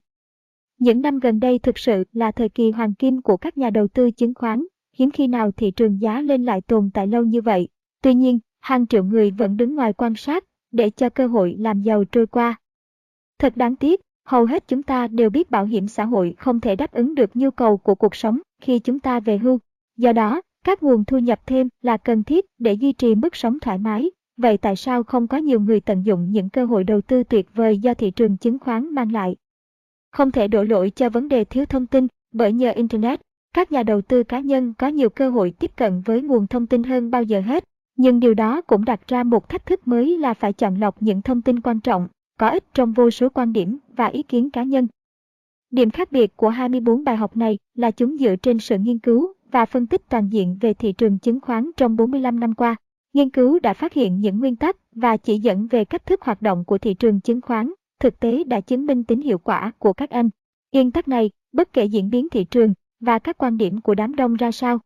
Những 0.78 1.02
năm 1.02 1.18
gần 1.18 1.40
đây 1.40 1.58
thực 1.58 1.78
sự 1.78 2.04
là 2.12 2.32
thời 2.32 2.48
kỳ 2.48 2.70
hoàng 2.70 2.94
kim 2.94 3.22
của 3.22 3.36
các 3.36 3.58
nhà 3.58 3.70
đầu 3.70 3.88
tư 3.88 4.10
chứng 4.10 4.34
khoán, 4.34 4.64
hiếm 4.96 5.10
khi 5.10 5.26
nào 5.26 5.50
thị 5.52 5.70
trường 5.70 6.00
giá 6.00 6.20
lên 6.20 6.44
lại 6.44 6.60
tồn 6.60 6.90
tại 6.94 7.06
lâu 7.06 7.24
như 7.24 7.40
vậy. 7.40 7.68
Tuy 8.02 8.14
nhiên, 8.14 8.38
hàng 8.64 8.86
triệu 8.86 9.04
người 9.04 9.30
vẫn 9.30 9.56
đứng 9.56 9.74
ngoài 9.74 9.92
quan 9.92 10.14
sát 10.14 10.44
để 10.72 10.90
cho 10.90 11.08
cơ 11.08 11.26
hội 11.26 11.56
làm 11.58 11.82
giàu 11.82 12.04
trôi 12.04 12.26
qua. 12.26 12.54
Thật 13.38 13.56
đáng 13.56 13.76
tiếc, 13.76 14.00
hầu 14.26 14.46
hết 14.46 14.68
chúng 14.68 14.82
ta 14.82 15.06
đều 15.06 15.30
biết 15.30 15.50
bảo 15.50 15.64
hiểm 15.64 15.88
xã 15.88 16.04
hội 16.04 16.34
không 16.38 16.60
thể 16.60 16.76
đáp 16.76 16.92
ứng 16.92 17.14
được 17.14 17.36
nhu 17.36 17.50
cầu 17.50 17.76
của 17.76 17.94
cuộc 17.94 18.14
sống 18.14 18.40
khi 18.62 18.78
chúng 18.78 19.00
ta 19.00 19.20
về 19.20 19.38
hưu. 19.38 19.58
Do 19.96 20.12
đó, 20.12 20.40
các 20.64 20.82
nguồn 20.82 21.04
thu 21.04 21.18
nhập 21.18 21.40
thêm 21.46 21.68
là 21.82 21.96
cần 21.96 22.24
thiết 22.24 22.44
để 22.58 22.72
duy 22.72 22.92
trì 22.92 23.14
mức 23.14 23.36
sống 23.36 23.58
thoải 23.60 23.78
mái. 23.78 24.10
Vậy 24.36 24.58
tại 24.58 24.76
sao 24.76 25.02
không 25.02 25.26
có 25.26 25.36
nhiều 25.36 25.60
người 25.60 25.80
tận 25.80 26.02
dụng 26.02 26.30
những 26.30 26.50
cơ 26.50 26.64
hội 26.64 26.84
đầu 26.84 27.00
tư 27.00 27.24
tuyệt 27.24 27.46
vời 27.54 27.78
do 27.78 27.94
thị 27.94 28.10
trường 28.10 28.36
chứng 28.36 28.58
khoán 28.58 28.94
mang 28.94 29.12
lại? 29.12 29.36
Không 30.12 30.30
thể 30.30 30.48
đổ 30.48 30.62
lỗi 30.62 30.90
cho 30.90 31.08
vấn 31.08 31.28
đề 31.28 31.44
thiếu 31.44 31.64
thông 31.66 31.86
tin, 31.86 32.06
bởi 32.32 32.52
nhờ 32.52 32.70
Internet, 32.70 33.20
các 33.54 33.72
nhà 33.72 33.82
đầu 33.82 34.00
tư 34.00 34.22
cá 34.22 34.40
nhân 34.40 34.74
có 34.78 34.88
nhiều 34.88 35.10
cơ 35.10 35.30
hội 35.30 35.54
tiếp 35.58 35.70
cận 35.76 36.00
với 36.00 36.22
nguồn 36.22 36.46
thông 36.46 36.66
tin 36.66 36.82
hơn 36.82 37.10
bao 37.10 37.22
giờ 37.22 37.40
hết. 37.40 37.64
Nhưng 37.96 38.20
điều 38.20 38.34
đó 38.34 38.60
cũng 38.60 38.84
đặt 38.84 39.00
ra 39.08 39.22
một 39.22 39.48
thách 39.48 39.66
thức 39.66 39.88
mới 39.88 40.18
là 40.18 40.34
phải 40.34 40.52
chọn 40.52 40.80
lọc 40.80 41.02
những 41.02 41.22
thông 41.22 41.42
tin 41.42 41.60
quan 41.60 41.80
trọng, 41.80 42.08
có 42.38 42.48
ích 42.48 42.64
trong 42.74 42.92
vô 42.92 43.10
số 43.10 43.28
quan 43.28 43.52
điểm 43.52 43.78
và 43.96 44.06
ý 44.06 44.22
kiến 44.22 44.50
cá 44.50 44.62
nhân. 44.62 44.88
Điểm 45.70 45.90
khác 45.90 46.12
biệt 46.12 46.36
của 46.36 46.48
24 46.48 47.04
bài 47.04 47.16
học 47.16 47.36
này 47.36 47.58
là 47.74 47.90
chúng 47.90 48.16
dựa 48.18 48.36
trên 48.36 48.58
sự 48.58 48.78
nghiên 48.78 48.98
cứu 48.98 49.32
và 49.50 49.66
phân 49.66 49.86
tích 49.86 50.08
toàn 50.08 50.28
diện 50.28 50.58
về 50.60 50.74
thị 50.74 50.92
trường 50.92 51.18
chứng 51.18 51.40
khoán 51.40 51.70
trong 51.76 51.96
45 51.96 52.40
năm 52.40 52.54
qua. 52.54 52.76
Nghiên 53.12 53.30
cứu 53.30 53.58
đã 53.58 53.74
phát 53.74 53.92
hiện 53.92 54.20
những 54.20 54.38
nguyên 54.38 54.56
tắc 54.56 54.76
và 54.92 55.16
chỉ 55.16 55.38
dẫn 55.38 55.66
về 55.66 55.84
cách 55.84 56.06
thức 56.06 56.22
hoạt 56.22 56.42
động 56.42 56.64
của 56.64 56.78
thị 56.78 56.94
trường 56.94 57.20
chứng 57.20 57.40
khoán, 57.40 57.72
thực 58.00 58.20
tế 58.20 58.44
đã 58.44 58.60
chứng 58.60 58.86
minh 58.86 59.04
tính 59.04 59.20
hiệu 59.20 59.38
quả 59.38 59.72
của 59.78 59.92
các 59.92 60.10
anh. 60.10 60.30
Nguyên 60.72 60.90
tắc 60.90 61.08
này, 61.08 61.30
bất 61.52 61.72
kể 61.72 61.84
diễn 61.84 62.10
biến 62.10 62.28
thị 62.28 62.44
trường 62.44 62.74
và 63.00 63.18
các 63.18 63.38
quan 63.38 63.56
điểm 63.56 63.80
của 63.80 63.94
đám 63.94 64.16
đông 64.16 64.34
ra 64.34 64.52
sao. 64.52 64.78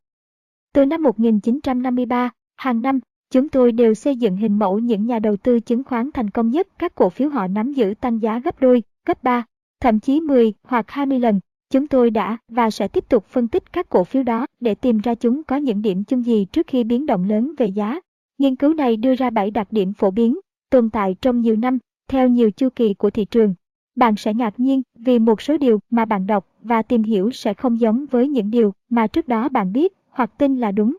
Từ 0.72 0.84
năm 0.84 1.02
1953, 1.02 2.30
hàng 2.58 2.82
năm, 2.82 3.00
chúng 3.30 3.48
tôi 3.48 3.72
đều 3.72 3.94
xây 3.94 4.16
dựng 4.16 4.36
hình 4.36 4.58
mẫu 4.58 4.78
những 4.78 5.06
nhà 5.06 5.18
đầu 5.18 5.36
tư 5.36 5.60
chứng 5.60 5.84
khoán 5.84 6.10
thành 6.14 6.30
công 6.30 6.50
nhất 6.50 6.68
các 6.78 6.94
cổ 6.94 7.08
phiếu 7.08 7.28
họ 7.28 7.46
nắm 7.46 7.72
giữ 7.72 7.94
tăng 8.00 8.22
giá 8.22 8.38
gấp 8.38 8.60
đôi, 8.60 8.82
gấp 9.06 9.22
3, 9.22 9.44
thậm 9.80 10.00
chí 10.00 10.20
10 10.20 10.52
hoặc 10.62 10.90
20 10.90 11.18
lần. 11.18 11.40
Chúng 11.70 11.86
tôi 11.86 12.10
đã 12.10 12.38
và 12.48 12.70
sẽ 12.70 12.88
tiếp 12.88 13.08
tục 13.08 13.24
phân 13.26 13.48
tích 13.48 13.72
các 13.72 13.88
cổ 13.88 14.04
phiếu 14.04 14.22
đó 14.22 14.46
để 14.60 14.74
tìm 14.74 14.98
ra 14.98 15.14
chúng 15.14 15.42
có 15.44 15.56
những 15.56 15.82
điểm 15.82 16.04
chung 16.04 16.24
gì 16.24 16.44
trước 16.44 16.66
khi 16.66 16.84
biến 16.84 17.06
động 17.06 17.28
lớn 17.28 17.52
về 17.58 17.66
giá. 17.66 18.00
Nghiên 18.38 18.56
cứu 18.56 18.74
này 18.74 18.96
đưa 18.96 19.14
ra 19.14 19.30
7 19.30 19.50
đặc 19.50 19.68
điểm 19.70 19.92
phổ 19.92 20.10
biến, 20.10 20.38
tồn 20.70 20.90
tại 20.90 21.16
trong 21.20 21.40
nhiều 21.40 21.56
năm, 21.56 21.78
theo 22.08 22.28
nhiều 22.28 22.50
chu 22.50 22.68
kỳ 22.76 22.94
của 22.94 23.10
thị 23.10 23.24
trường. 23.24 23.54
Bạn 23.96 24.16
sẽ 24.16 24.34
ngạc 24.34 24.60
nhiên 24.60 24.82
vì 24.98 25.18
một 25.18 25.42
số 25.42 25.56
điều 25.56 25.80
mà 25.90 26.04
bạn 26.04 26.26
đọc 26.26 26.46
và 26.62 26.82
tìm 26.82 27.02
hiểu 27.02 27.30
sẽ 27.30 27.54
không 27.54 27.80
giống 27.80 28.06
với 28.10 28.28
những 28.28 28.50
điều 28.50 28.72
mà 28.90 29.06
trước 29.06 29.28
đó 29.28 29.48
bạn 29.48 29.72
biết 29.72 29.92
hoặc 30.10 30.38
tin 30.38 30.56
là 30.56 30.72
đúng. 30.72 30.96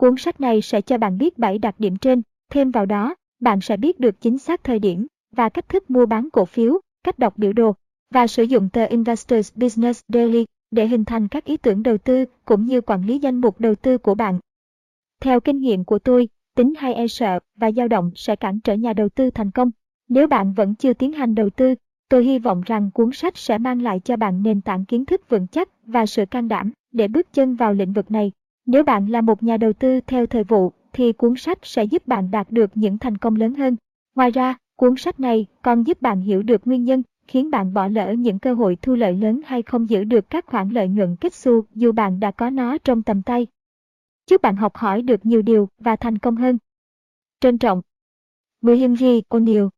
Cuốn 0.00 0.16
sách 0.16 0.40
này 0.40 0.62
sẽ 0.62 0.80
cho 0.80 0.98
bạn 0.98 1.18
biết 1.18 1.38
7 1.38 1.58
đặc 1.58 1.74
điểm 1.78 1.96
trên, 1.96 2.22
thêm 2.50 2.70
vào 2.70 2.86
đó, 2.86 3.14
bạn 3.40 3.60
sẽ 3.60 3.76
biết 3.76 4.00
được 4.00 4.20
chính 4.20 4.38
xác 4.38 4.64
thời 4.64 4.78
điểm 4.78 5.06
và 5.32 5.48
cách 5.48 5.68
thức 5.68 5.90
mua 5.90 6.06
bán 6.06 6.28
cổ 6.32 6.44
phiếu, 6.44 6.80
cách 7.04 7.18
đọc 7.18 7.38
biểu 7.38 7.52
đồ 7.52 7.74
và 8.14 8.26
sử 8.26 8.42
dụng 8.42 8.68
tờ 8.68 8.84
Investors 8.84 9.52
Business 9.54 10.00
Daily 10.08 10.46
để 10.70 10.86
hình 10.86 11.04
thành 11.04 11.28
các 11.28 11.44
ý 11.44 11.56
tưởng 11.56 11.82
đầu 11.82 11.98
tư 11.98 12.24
cũng 12.44 12.66
như 12.66 12.80
quản 12.80 13.06
lý 13.06 13.18
danh 13.18 13.40
mục 13.40 13.60
đầu 13.60 13.74
tư 13.74 13.98
của 13.98 14.14
bạn. 14.14 14.38
Theo 15.20 15.40
kinh 15.40 15.60
nghiệm 15.60 15.84
của 15.84 15.98
tôi, 15.98 16.28
tính 16.56 16.74
hay 16.78 16.94
e 16.94 17.06
sợ 17.06 17.38
và 17.56 17.70
dao 17.72 17.88
động 17.88 18.10
sẽ 18.14 18.36
cản 18.36 18.60
trở 18.60 18.74
nhà 18.74 18.92
đầu 18.92 19.08
tư 19.08 19.30
thành 19.30 19.50
công. 19.50 19.70
Nếu 20.08 20.26
bạn 20.26 20.52
vẫn 20.52 20.74
chưa 20.74 20.92
tiến 20.92 21.12
hành 21.12 21.34
đầu 21.34 21.50
tư, 21.50 21.74
tôi 22.08 22.24
hy 22.24 22.38
vọng 22.38 22.62
rằng 22.66 22.90
cuốn 22.90 23.12
sách 23.12 23.36
sẽ 23.36 23.58
mang 23.58 23.82
lại 23.82 24.00
cho 24.04 24.16
bạn 24.16 24.42
nền 24.42 24.60
tảng 24.60 24.84
kiến 24.84 25.04
thức 25.04 25.28
vững 25.28 25.46
chắc 25.46 25.68
và 25.86 26.06
sự 26.06 26.26
can 26.26 26.48
đảm 26.48 26.72
để 26.92 27.08
bước 27.08 27.32
chân 27.32 27.54
vào 27.54 27.72
lĩnh 27.72 27.92
vực 27.92 28.10
này. 28.10 28.32
Nếu 28.66 28.84
bạn 28.84 29.06
là 29.06 29.20
một 29.20 29.42
nhà 29.42 29.56
đầu 29.56 29.72
tư 29.72 30.00
theo 30.06 30.26
thời 30.26 30.44
vụ, 30.44 30.72
thì 30.92 31.12
cuốn 31.12 31.34
sách 31.36 31.58
sẽ 31.62 31.84
giúp 31.84 32.06
bạn 32.06 32.30
đạt 32.30 32.50
được 32.50 32.70
những 32.74 32.98
thành 32.98 33.18
công 33.18 33.36
lớn 33.36 33.54
hơn. 33.54 33.76
Ngoài 34.14 34.30
ra, 34.30 34.54
cuốn 34.76 34.94
sách 34.96 35.20
này 35.20 35.46
còn 35.62 35.82
giúp 35.82 36.02
bạn 36.02 36.20
hiểu 36.20 36.42
được 36.42 36.66
nguyên 36.66 36.84
nhân 36.84 37.02
khiến 37.26 37.50
bạn 37.50 37.74
bỏ 37.74 37.88
lỡ 37.88 38.12
những 38.12 38.38
cơ 38.38 38.54
hội 38.54 38.76
thu 38.82 38.94
lợi 38.94 39.14
lớn 39.14 39.40
hay 39.44 39.62
không 39.62 39.90
giữ 39.90 40.04
được 40.04 40.30
các 40.30 40.46
khoản 40.46 40.68
lợi 40.68 40.88
nhuận 40.88 41.16
kết 41.16 41.34
xu 41.34 41.64
dù 41.74 41.92
bạn 41.92 42.20
đã 42.20 42.30
có 42.30 42.50
nó 42.50 42.78
trong 42.78 43.02
tầm 43.02 43.22
tay. 43.22 43.46
Chúc 44.26 44.42
bạn 44.42 44.56
học 44.56 44.76
hỏi 44.76 45.02
được 45.02 45.26
nhiều 45.26 45.42
điều 45.42 45.68
và 45.78 45.96
thành 45.96 46.18
công 46.18 46.36
hơn. 46.36 46.58
Trân 47.40 47.58
trọng. 47.58 47.82
William 48.62 48.96
G. 48.96 49.34
O'Neill 49.34 49.68